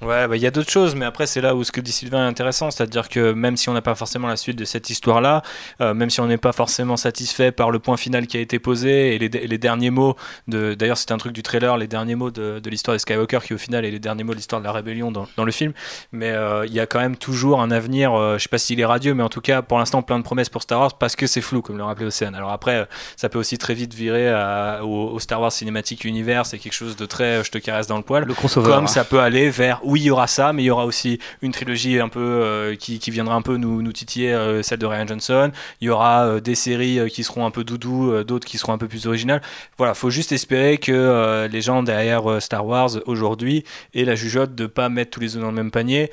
Ouais, 0.00 0.28
bah, 0.28 0.36
il 0.36 0.42
y 0.42 0.46
a 0.46 0.52
d'autres 0.52 0.70
choses, 0.70 0.94
mais 0.94 1.04
après, 1.04 1.26
c'est 1.26 1.40
là 1.40 1.56
où 1.56 1.64
ce 1.64 1.72
que 1.72 1.80
dit 1.80 1.90
Sylvain 1.90 2.24
est 2.24 2.28
intéressant, 2.28 2.70
c'est-à-dire 2.70 3.08
que 3.08 3.32
même 3.32 3.56
si 3.56 3.68
on 3.68 3.72
n'a 3.72 3.82
pas 3.82 3.96
forcément 3.96 4.28
la 4.28 4.36
suite 4.36 4.56
de 4.56 4.64
cette 4.64 4.90
histoire-là, 4.90 5.42
euh, 5.80 5.92
même 5.92 6.08
si 6.08 6.20
on 6.20 6.26
n'est 6.26 6.36
pas 6.38 6.52
forcément 6.52 6.96
satisfait 6.96 7.50
par 7.50 7.72
le 7.72 7.80
point 7.80 7.96
final 7.96 8.28
qui 8.28 8.36
a 8.36 8.40
été 8.40 8.60
posé 8.60 9.16
et 9.16 9.18
les, 9.18 9.26
et 9.26 9.48
les 9.48 9.58
derniers 9.58 9.90
mots 9.90 10.14
de. 10.46 10.74
D'ailleurs, 10.74 10.98
c'était 10.98 11.12
un 11.14 11.18
truc 11.18 11.32
du 11.32 11.42
trailer, 11.42 11.76
les 11.76 11.88
derniers 11.88 12.14
mots 12.14 12.30
de, 12.30 12.60
de 12.60 12.70
l'histoire 12.70 12.94
des 12.94 13.00
Skywalker 13.00 13.40
qui, 13.44 13.54
au 13.54 13.58
final, 13.58 13.84
est 13.84 13.90
les 13.90 13.98
derniers 13.98 14.22
mots 14.22 14.32
de 14.34 14.36
l'histoire 14.38 14.60
de 14.60 14.66
la 14.66 14.72
rébellion 14.72 15.10
dans, 15.10 15.26
dans 15.36 15.44
le 15.44 15.50
film. 15.50 15.72
Mais 16.12 16.30
euh, 16.30 16.64
il 16.66 16.72
y 16.72 16.78
a 16.80 16.86
quand 16.86 17.00
même 17.00 17.16
toujours 17.16 17.60
un 17.60 17.72
avenir, 17.72 18.14
euh, 18.14 18.38
je 18.38 18.44
sais 18.44 18.48
pas 18.48 18.58
s'il 18.58 18.78
est 18.78 18.84
radieux, 18.84 19.14
mais 19.14 19.24
en 19.24 19.28
tout 19.28 19.40
cas, 19.40 19.62
pour 19.62 19.78
l'instant, 19.78 20.02
plein 20.02 20.18
de 20.20 20.24
promesses 20.24 20.48
pour 20.48 20.62
Star 20.62 20.78
Wars 20.78 20.96
parce 20.96 21.16
que 21.16 21.26
c'est 21.26 21.40
flou, 21.40 21.60
comme 21.60 21.76
le 21.76 21.82
rappelait 21.82 22.06
Océane. 22.06 22.36
Alors 22.36 22.50
après, 22.52 22.76
euh, 22.76 22.84
ça 23.16 23.28
peut 23.28 23.38
aussi 23.40 23.58
très 23.58 23.74
vite 23.74 23.94
virer 23.94 24.28
à- 24.28 24.80
au, 24.84 25.08
au 25.10 25.18
Star 25.18 25.40
Wars 25.40 25.50
Cinematic 25.50 26.04
Universe, 26.04 26.50
c'est 26.50 26.58
quelque 26.58 26.72
chose 26.72 26.94
de 26.94 27.04
très. 27.04 27.42
Je 27.42 27.50
te 27.50 27.58
caresse 27.58 27.88
dans 27.88 27.96
le 27.96 28.04
poil. 28.04 28.24
Le 28.24 28.34
crossover. 28.34 28.68
Comme 28.68 28.86
ça 28.86 29.02
peut 29.04 29.18
aller 29.20 29.50
vers 29.50 29.80
oui 29.88 30.02
il 30.02 30.04
y 30.04 30.10
aura 30.10 30.26
ça 30.26 30.52
mais 30.52 30.62
il 30.62 30.66
y 30.66 30.70
aura 30.70 30.84
aussi 30.84 31.18
une 31.42 31.50
trilogie 31.52 31.98
un 31.98 32.08
peu 32.08 32.20
euh, 32.20 32.76
qui, 32.76 32.98
viendra 33.10 33.34
un 33.34 33.42
peu 33.42 33.56
nous, 33.56 33.92
titiller 33.92 34.32
euh, 34.32 34.62
celle 34.62 34.78
de 34.78 34.86
Ryan 34.86 35.06
Johnson. 35.06 35.50
Il 35.80 35.86
y 35.86 35.90
aura 35.90 36.26
euh, 36.26 36.40
des 36.40 36.54
séries 36.54 37.10
qui 37.10 37.24
seront 37.24 37.46
un 37.46 37.50
peu 37.50 37.64
doudou 37.64 38.22
d'autres 38.22 38.46
qui 38.46 38.58
seront 38.58 38.74
un 38.74 38.78
peu 38.78 38.88
plus 38.88 39.06
originales. 39.06 39.40
Voilà 39.78 39.94
faut 39.94 40.10
juste 40.10 40.32
espérer 40.32 40.78
que 40.78 41.48
les 41.50 41.60
gens 41.62 41.82
derrière 41.82 42.40
Star 42.42 42.66
Wars 42.66 42.90
aujourd'hui 43.06 43.64
aient 43.94 44.04
la 44.04 44.14
jugeote 44.14 44.54
de 44.54 44.66
pas 44.66 44.88
mettre 44.88 45.10
tous 45.12 45.20
les 45.20 45.36
œufs 45.36 45.42
dans 45.42 45.48
le 45.48 45.54
même 45.54 45.70
panier. 45.70 46.10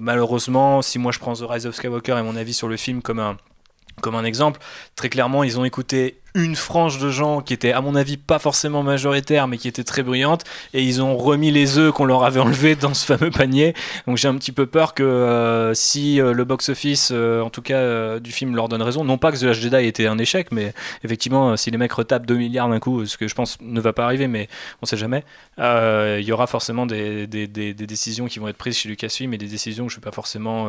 Malheureusement 0.00 0.82
si 0.82 0.98
moi 0.98 1.12
je 1.12 1.18
prends 1.18 1.34
The 1.34 1.44
Rise 1.48 1.66
of 1.66 1.74
Skywalker 1.74 2.18
et 2.18 2.22
mon 2.22 2.36
avis 2.36 2.54
sur 2.54 2.68
le 2.68 2.76
film 2.76 3.02
comme 3.02 3.20
un 3.20 4.24
exemple, 4.24 4.60
très 4.94 5.08
clairement, 5.08 5.44
ils 5.44 5.58
ont 5.58 5.64
écouté 5.64 6.20
une 6.36 6.54
frange 6.54 6.98
de 6.98 7.08
gens 7.10 7.40
qui 7.40 7.54
était, 7.54 7.72
à 7.72 7.80
mon 7.80 7.94
avis, 7.96 8.16
pas 8.18 8.38
forcément 8.38 8.82
majoritaire, 8.82 9.48
mais 9.48 9.56
qui 9.56 9.68
était 9.68 9.84
très 9.84 10.02
bruyante, 10.02 10.44
et 10.74 10.82
ils 10.82 11.02
ont 11.02 11.16
remis 11.16 11.50
les 11.50 11.78
œufs 11.78 11.92
qu'on 11.92 12.04
leur 12.04 12.24
avait 12.24 12.40
enlevés 12.40 12.76
dans 12.76 12.92
ce 12.94 13.06
fameux 13.06 13.30
panier. 13.30 13.74
Donc 14.06 14.18
j'ai 14.18 14.28
un 14.28 14.34
petit 14.36 14.52
peu 14.52 14.66
peur 14.66 14.92
que 14.92 15.02
euh, 15.02 15.72
si 15.72 16.20
euh, 16.20 16.32
le 16.34 16.44
box-office, 16.44 17.08
euh, 17.12 17.40
en 17.40 17.48
tout 17.48 17.62
cas 17.62 18.18
du 18.20 18.32
film, 18.32 18.54
leur 18.54 18.68
donne 18.68 18.82
raison, 18.82 19.02
non 19.02 19.16
pas 19.16 19.32
que 19.32 19.38
The 19.38 19.44
Last 19.44 19.60
Jedi 19.62 19.86
était 19.86 20.06
un 20.06 20.18
échec, 20.18 20.52
mais 20.52 20.74
effectivement, 21.04 21.56
si 21.56 21.70
les 21.70 21.78
mecs 21.78 21.92
retapent 21.92 22.26
2 22.26 22.36
milliards 22.36 22.68
d'un 22.68 22.80
coup, 22.80 23.06
ce 23.06 23.16
que 23.16 23.28
je 23.28 23.34
pense 23.34 23.56
ne 23.62 23.80
va 23.80 23.94
pas 23.94 24.04
arriver, 24.04 24.28
mais 24.28 24.48
on 24.82 24.86
sait 24.86 24.98
jamais, 24.98 25.24
il 25.58 26.22
y 26.24 26.32
aura 26.32 26.46
forcément 26.46 26.84
des, 26.84 27.26
des- 27.26 27.46
des- 27.48 27.72
décisions 27.74 28.26
qui 28.26 28.40
vont 28.40 28.48
être 28.48 28.56
prises 28.58 28.76
chez 28.76 28.88
Lucasfilm 28.90 29.32
et 29.32 29.38
des 29.38 29.46
décisions 29.46 29.86
que 29.86 29.92
je 29.92 29.96
ne 29.96 30.00
vais 30.00 30.04
pas 30.04 30.12
forcément 30.14 30.68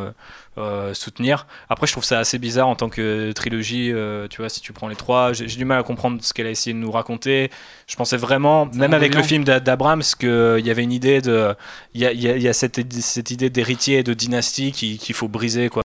soutenir. 0.93 1.45
Après, 1.69 1.87
je 1.87 1.91
trouve 1.91 2.03
ça 2.03 2.19
assez 2.19 2.37
bizarre 2.39 2.67
en 2.67 2.75
tant 2.75 2.89
que 2.89 3.31
trilogie, 3.33 3.91
tu 4.29 4.37
vois, 4.41 4.49
si 4.49 4.61
tu 4.61 4.71
prends 4.73 4.87
les 4.87 4.95
trois, 4.95 5.33
j'ai 5.33 5.56
du 5.57 5.65
mal 5.65 5.79
à 5.79 5.83
comprendre 5.83 6.19
ce 6.23 6.33
qu'elle 6.33 6.47
a 6.47 6.51
essayé 6.51 6.73
de 6.73 6.79
nous 6.79 6.91
raconter. 6.91 7.49
Je 7.87 7.95
pensais 7.95 8.17
vraiment, 8.17 8.65
même 8.67 8.93
avec 8.93 9.13
le 9.15 9.21
film 9.27 9.43
d'A- 9.43 9.59
d'Abrams, 9.59 10.03
qu'il 10.19 10.61
y 10.65 10.69
avait 10.69 10.83
une 10.83 10.91
idée 10.93 11.21
de. 11.21 11.53
Il 11.93 12.01
y 12.01 12.05
a, 12.05 12.11
il 12.13 12.21
y 12.21 12.29
a- 12.29 12.35
il 12.37 12.41
y 12.43 12.47
a 12.47 12.53
cette, 12.53 12.93
cette 13.01 13.31
idée 13.31 13.49
d'héritier 13.49 13.99
et 13.99 14.03
de 14.03 14.13
dynastie 14.13 14.71
qui- 14.71 14.97
qu'il 14.97 15.15
faut 15.15 15.27
briser, 15.27 15.69
quoi 15.69 15.83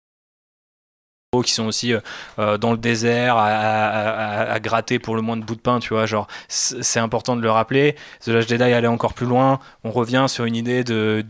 qui 1.40 1.52
sont 1.54 1.64
aussi 1.64 1.94
euh, 1.94 2.00
euh, 2.38 2.58
dans 2.58 2.72
le 2.72 2.76
désert 2.76 3.36
à, 3.38 4.60
gratter 4.60 4.98
pour 4.98 5.16
le 5.16 5.22
moins 5.22 5.38
de 5.38 5.42
bout 5.42 5.54
de 5.54 5.60
pain 5.60 5.78
tu 5.78 5.94
vois 5.94 6.04
genre 6.04 6.26
c'est 6.48 7.00
important 7.00 7.36
de 7.36 7.40
le 7.40 7.50
rappeler. 7.50 7.96
The 8.22 8.28
Last 8.28 8.50
Jedi 8.50 8.62
allait 8.64 8.86
encore 8.86 9.14
plus 9.14 9.24
loin. 9.24 9.58
On 9.82 9.90
revient 9.90 10.26
sur 10.28 10.44
une 10.44 10.54
idée 10.56 10.84
de, 10.84 11.24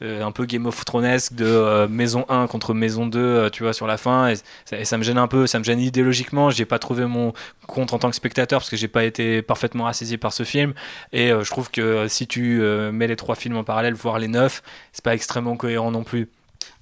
euh, 0.00 0.24
un 0.24 0.32
peu 0.32 0.46
Game 0.46 0.64
of 0.64 0.82
Thronesque 0.86 1.34
de 1.34 1.86
maison 1.90 2.24
1 2.30 2.46
contre 2.46 2.72
maison 2.72 3.06
2 3.06 3.18
euh, 3.20 3.50
tu 3.50 3.64
vois 3.64 3.74
sur 3.74 3.86
la 3.86 3.98
fin. 3.98 4.28
Et, 4.28 4.36
ça- 4.64 4.78
et 4.78 4.86
ça 4.86 4.96
me 4.96 5.02
gêne 5.02 5.18
un 5.18 5.28
peu 5.28 5.46
ça 5.46 5.58
me 5.58 5.64
gêne 5.64 5.80
idéologiquement. 5.80 6.48
J'ai 6.48 6.64
pas 6.64 6.78
trouvé 6.78 7.04
mon 7.04 7.34
compte 7.66 7.92
en 7.92 7.98
tant 7.98 8.08
que 8.08 8.16
spectateur 8.16 8.60
parce 8.60 8.70
que 8.70 8.76
j'ai 8.76 8.88
pas 8.88 9.04
été 9.04 9.42
parfaitement 9.42 9.86
assaisi 9.86 10.16
par 10.16 10.32
ce 10.32 10.44
film. 10.44 10.72
Et 11.12 11.28
je 11.28 11.50
trouve 11.50 11.70
que 11.70 12.08
si 12.08 12.26
tu 12.26 12.60
mets 12.92 13.06
les 13.08 13.16
trois 13.16 13.34
films 13.34 13.58
en 13.58 13.64
parallèle 13.64 13.92
voire 13.94 14.18
les 14.18 14.28
neuf 14.28 14.62
c'est 14.92 15.04
pas 15.04 15.14
extrêmement 15.14 15.56
cohérent 15.56 15.90
non 15.90 16.02
plus 16.04 16.28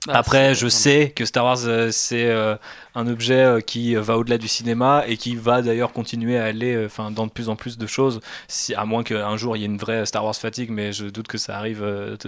Bah, 0.07 0.15
après, 0.17 0.55
je 0.55 0.67
sais 0.69 1.13
que 1.15 1.25
Star 1.25 1.45
Wars, 1.45 1.59
euh, 1.67 1.91
c'est 1.93 2.27
euh, 2.27 2.57
un 2.95 3.07
objet 3.07 3.43
euh, 3.45 3.61
qui 3.61 3.95
va 3.95 4.19
au-delà 4.19 4.37
du 4.37 4.49
cinéma 4.49 5.05
et 5.07 5.17
qui 5.17 5.37
va 5.37 5.63
d'ailleurs 5.63 5.93
continuer 5.93 6.39
à 6.39 6.45
aller 6.45 6.85
enfin 6.85 7.11
dans 7.11 7.27
de 7.27 7.31
plus 7.31 7.49
en 7.49 7.57
plus 7.57 7.79
de 7.79 7.87
choses, 7.87 8.21
si, 8.49 8.75
à 8.75 8.85
moins 8.85 9.05
qu'un 9.05 9.37
jour 9.37 9.57
il 9.57 9.61
y 9.61 9.63
ait 9.63 9.67
une 9.67 9.79
vraie 9.79 10.05
Star 10.05 10.25
Wars 10.25 10.35
fatigue, 10.35 10.71
mais 10.71 10.93
je 10.93 11.07
doute 11.07 11.29
que 11.29 11.39
ça 11.39 11.57
arrive 11.57 11.85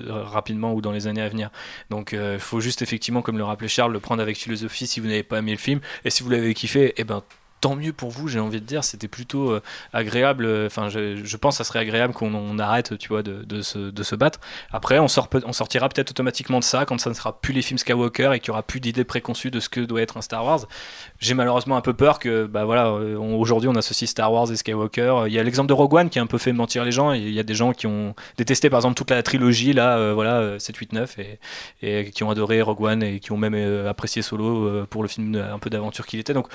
rapidement 0.06 0.72
ou 0.72 0.80
dans 0.80 0.92
les 0.92 1.06
années 1.06 1.22
à 1.22 1.28
venir. 1.28 1.50
Donc 1.90 2.12
il 2.12 2.38
faut 2.38 2.60
juste 2.60 2.82
effectivement, 2.82 3.22
comme 3.22 3.38
le 3.38 3.44
rappelait 3.44 3.68
Charles, 3.68 3.92
le 3.92 4.00
prendre 4.00 4.22
avec 4.22 4.36
philosophie 4.36 4.86
si 4.86 5.00
vous 5.00 5.06
n'avez 5.08 5.22
pas 5.22 5.38
aimé 5.38 5.52
le 5.52 5.58
film. 5.58 5.80
Et 6.04 6.10
si 6.10 6.22
vous 6.22 6.30
l'avez 6.30 6.54
kiffé, 6.54 6.94
eh 6.96 7.04
ben 7.04 7.22
tant 7.64 7.76
mieux 7.76 7.94
pour 7.94 8.10
vous, 8.10 8.28
j'ai 8.28 8.40
envie 8.40 8.60
de 8.60 8.66
dire, 8.66 8.84
c'était 8.84 9.08
plutôt 9.08 9.50
euh, 9.50 9.62
agréable, 9.94 10.44
euh, 10.44 10.66
enfin 10.66 10.90
je, 10.90 11.36
pense 11.38 11.54
que 11.54 11.64
ça 11.64 11.66
serait 11.66 11.78
agréable 11.78 12.12
qu'on 12.12 12.34
on 12.34 12.58
arrête, 12.58 12.98
tu 12.98 13.08
vois, 13.08 13.22
de, 13.22 13.62
se, 13.62 14.14
battre. 14.14 14.38
Après, 14.70 14.98
on, 14.98 15.08
sort, 15.08 15.30
sortira 15.52 15.88
peut-être 15.88 16.10
automatiquement 16.10 16.58
de 16.58 16.64
ça 16.64 16.84
quand 16.84 17.00
ça 17.00 17.08
ne 17.08 17.14
sera 17.14 17.40
plus 17.40 17.54
les 17.54 17.62
films 17.62 17.78
Skywalker 17.78 18.32
et 18.34 18.40
qu'il 18.40 18.50
n'y 18.50 18.52
aura 18.52 18.64
plus 18.64 18.80
d'idées 18.80 19.04
préconçues 19.04 19.50
de 19.50 19.60
ce 19.60 19.70
que 19.70 19.80
doit 19.80 20.02
être 20.02 20.18
un 20.18 20.20
Star 20.20 20.44
Wars. 20.44 20.66
J'ai 21.20 21.32
malheureusement 21.32 21.78
un 21.78 21.80
peu 21.80 21.94
peur 21.94 22.18
que, 22.18 22.44
bah 22.44 22.66
voilà, 22.66 22.88
euh, 22.88 23.16
aujourd'hui 23.16 23.70
on 23.70 23.76
associe 23.76 24.10
Star 24.10 24.30
Wars 24.30 24.52
et 24.52 24.56
Skywalker. 24.56 25.22
Il 25.26 25.32
y 25.32 25.38
a 25.38 25.42
l'exemple 25.42 25.68
de 25.68 25.72
Rogue 25.72 25.94
One 25.94 26.10
qui 26.10 26.18
a 26.18 26.22
un 26.22 26.26
peu 26.26 26.36
fait 26.36 26.52
mentir 26.52 26.84
les 26.84 26.92
gens. 26.92 27.12
Il 27.12 27.32
y 27.32 27.40
a 27.40 27.44
des 27.44 27.54
gens 27.54 27.72
qui 27.72 27.86
ont 27.86 28.14
détesté 28.36 28.68
par 28.68 28.80
exemple 28.80 28.96
toute 28.96 29.10
la 29.10 29.22
trilogie, 29.22 29.72
là, 29.72 30.12
voilà, 30.12 30.34
euh, 30.34 30.58
7, 30.58 30.76
8, 30.76 30.92
9, 30.92 31.16
et, 31.80 32.10
qui 32.10 32.24
ont 32.24 32.30
adoré 32.30 32.60
Rogue 32.60 32.82
One 32.82 33.02
et 33.02 33.20
qui 33.20 33.32
ont 33.32 33.38
même 33.38 33.86
apprécié 33.88 34.20
Solo 34.20 34.84
pour 34.90 35.00
le 35.00 35.08
film 35.08 35.34
un 35.36 35.58
peu 35.58 35.70
d'aventure 35.70 36.04
qu'il 36.04 36.20
était. 36.20 36.34
Donc 36.34 36.48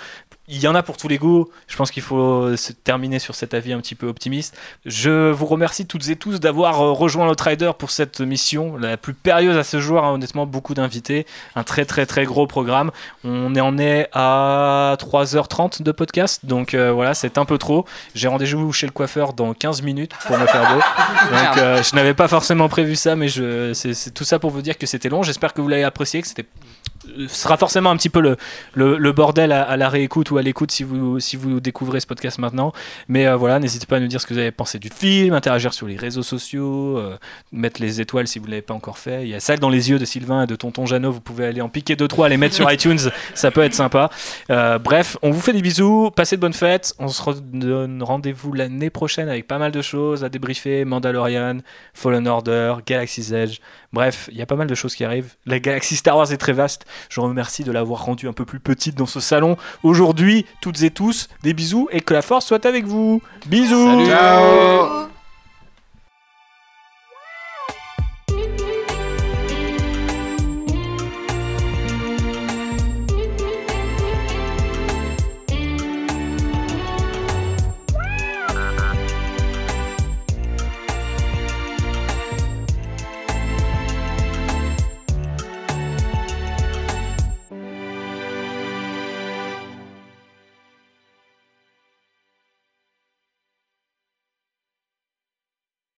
il 0.47 0.59
y 0.59 0.67
en 0.67 0.75
a 0.75 0.83
pour 0.83 0.98
tous 0.99 1.07
les 1.07 1.17
goûts. 1.17 1.49
Je 1.67 1.75
pense 1.75 1.91
qu'il 1.91 2.03
faut 2.03 2.55
se 2.55 2.73
terminer 2.73 3.19
sur 3.19 3.35
cet 3.35 3.53
avis 3.53 3.73
un 3.73 3.79
petit 3.79 3.95
peu 3.95 4.07
optimiste. 4.07 4.57
Je 4.85 5.31
vous 5.31 5.45
remercie 5.45 5.85
toutes 5.85 6.07
et 6.09 6.15
tous 6.15 6.39
d'avoir 6.39 6.81
euh, 6.81 6.91
rejoint 6.91 7.25
l'Outrider 7.25 7.71
pour 7.77 7.91
cette 7.91 8.19
mission, 8.19 8.77
la 8.77 8.97
plus 8.97 9.13
périlleuse 9.13 9.57
à 9.57 9.63
ce 9.63 9.79
jour. 9.79 10.03
hein, 10.03 10.11
honnêtement, 10.11 10.45
beaucoup 10.45 10.73
d'invités, 10.73 11.25
un 11.55 11.63
très 11.63 11.85
très 11.85 12.05
très 12.05 12.25
gros 12.25 12.47
programme. 12.47 12.91
On 13.23 13.55
est 13.55 13.61
en 13.61 13.77
est 13.77 14.09
à 14.13 14.95
3h30 14.99 15.83
de 15.83 15.91
podcast, 15.91 16.45
donc 16.45 16.73
euh, 16.73 16.91
voilà, 16.91 17.13
c'est 17.13 17.37
un 17.37 17.45
peu 17.45 17.57
trop. 17.57 17.85
J'ai 18.15 18.27
rendez-vous 18.27 18.71
chez 18.73 18.87
le 18.87 18.91
coiffeur 18.91 19.33
dans 19.33 19.53
15 19.53 19.81
minutes 19.81 20.13
pour 20.25 20.37
me 20.37 20.45
faire 20.45 20.73
beau. 20.73 20.79
Donc 21.29 21.57
euh, 21.57 21.83
je 21.83 21.95
n'avais 21.95 22.13
pas 22.13 22.27
forcément 22.27 22.69
prévu 22.69 22.95
ça, 22.95 23.15
mais 23.15 23.27
je, 23.27 23.73
c'est, 23.73 24.13
tout 24.13 24.23
ça 24.23 24.39
pour 24.39 24.51
vous 24.51 24.61
dire 24.61 24.77
que 24.77 24.85
c'était 24.85 25.09
long. 25.09 25.23
J'espère 25.23 25.53
que 25.53 25.61
vous 25.61 25.67
l'avez 25.67 25.83
apprécié, 25.83 26.21
que 26.21 26.27
c'était 26.27 26.43
euh, 26.43 26.78
sera 27.27 27.57
forcément 27.57 27.89
un 27.89 27.97
petit 27.97 28.09
peu 28.09 28.21
le, 28.21 28.37
le, 28.73 28.97
le 28.97 29.11
bordel 29.11 29.51
à, 29.51 29.63
à 29.63 29.77
la 29.77 29.89
réécoute 29.89 30.31
ou 30.31 30.37
à 30.37 30.41
l'écoute 30.41 30.71
si 30.71 30.83
vous, 30.83 31.19
si 31.19 31.35
vous 31.35 31.59
découvrez 31.59 31.99
ce 31.99 32.07
podcast 32.07 32.37
maintenant. 32.37 32.71
Mais 33.07 33.27
euh, 33.27 33.35
voilà, 33.35 33.59
n'hésitez 33.59 33.85
pas 33.85 33.97
à 33.97 33.99
nous 33.99 34.07
dire 34.07 34.21
ce 34.21 34.27
que 34.27 34.33
vous 34.33 34.39
avez 34.39 34.51
pensé 34.51 34.79
du 34.79 34.89
film, 34.89 35.33
interagir 35.33 35.73
sur 35.73 35.87
les 35.87 35.95
réseaux 35.95 36.23
sociaux, 36.23 36.97
euh, 36.97 37.17
mettre 37.51 37.81
les 37.81 38.01
étoiles 38.01 38.27
si 38.27 38.39
vous 38.39 38.45
ne 38.45 38.51
l'avez 38.51 38.61
pas 38.61 38.73
encore 38.73 38.97
fait. 38.97 39.23
Il 39.23 39.29
y 39.29 39.35
a 39.35 39.39
ça 39.39 39.57
dans 39.57 39.69
les 39.69 39.89
yeux 39.89 39.99
de 39.99 40.05
Sylvain 40.05 40.43
et 40.43 40.47
de 40.47 40.55
Tonton 40.55 40.85
Jeannot, 40.85 41.11
vous 41.11 41.21
pouvez 41.21 41.45
aller 41.45 41.61
en 41.61 41.69
piquer 41.69 41.95
2-3, 41.95 42.29
les 42.29 42.37
mettre 42.37 42.55
sur 42.55 42.71
iTunes, 42.71 42.99
ça 43.33 43.51
peut 43.51 43.61
être 43.61 43.73
sympa. 43.73 44.09
Euh, 44.49 44.79
bref, 44.79 45.17
on 45.21 45.31
vous 45.31 45.41
fait 45.41 45.53
des 45.53 45.61
bisous, 45.61 46.11
passez 46.15 46.35
de 46.35 46.41
bonnes 46.41 46.53
fêtes, 46.53 46.93
on 46.99 47.07
se 47.07 47.21
donne 47.41 48.03
rendez-vous 48.03 48.53
l'année 48.53 48.89
prochaine 48.89 49.29
avec 49.29 49.47
pas 49.47 49.57
mal 49.57 49.71
de 49.71 49.81
choses 49.81 50.23
à 50.23 50.29
débriefer, 50.29 50.85
Mandalorian, 50.85 51.59
Fallen 51.93 52.27
Order, 52.27 52.75
Galaxy's 52.85 53.31
Edge. 53.31 53.59
Bref, 53.91 54.29
il 54.31 54.37
y 54.37 54.41
a 54.41 54.45
pas 54.45 54.55
mal 54.55 54.67
de 54.67 54.75
choses 54.75 54.95
qui 54.95 55.03
arrivent. 55.03 55.33
La 55.45 55.59
galaxie 55.59 55.95
Star 55.95 56.15
Wars 56.15 56.31
est 56.31 56.37
très 56.37 56.53
vaste. 56.53 56.85
Je 57.09 57.19
vous 57.19 57.27
remercie 57.27 57.63
de 57.63 57.71
l'avoir 57.71 58.05
rendue 58.05 58.27
un 58.27 58.33
peu 58.33 58.45
plus 58.45 58.59
petite 58.59 58.95
dans 58.95 59.05
ce 59.05 59.19
salon 59.19 59.57
aujourd'hui, 59.83 60.45
toutes 60.61 60.81
et 60.83 60.91
tous. 60.91 61.29
Des 61.43 61.53
bisous 61.53 61.87
et 61.91 62.01
que 62.01 62.13
la 62.13 62.21
force 62.21 62.45
soit 62.45 62.65
avec 62.65 62.85
vous. 62.85 63.21
Bisous. 63.47 63.85
Salut. 63.85 64.05
Ciao. 64.05 65.08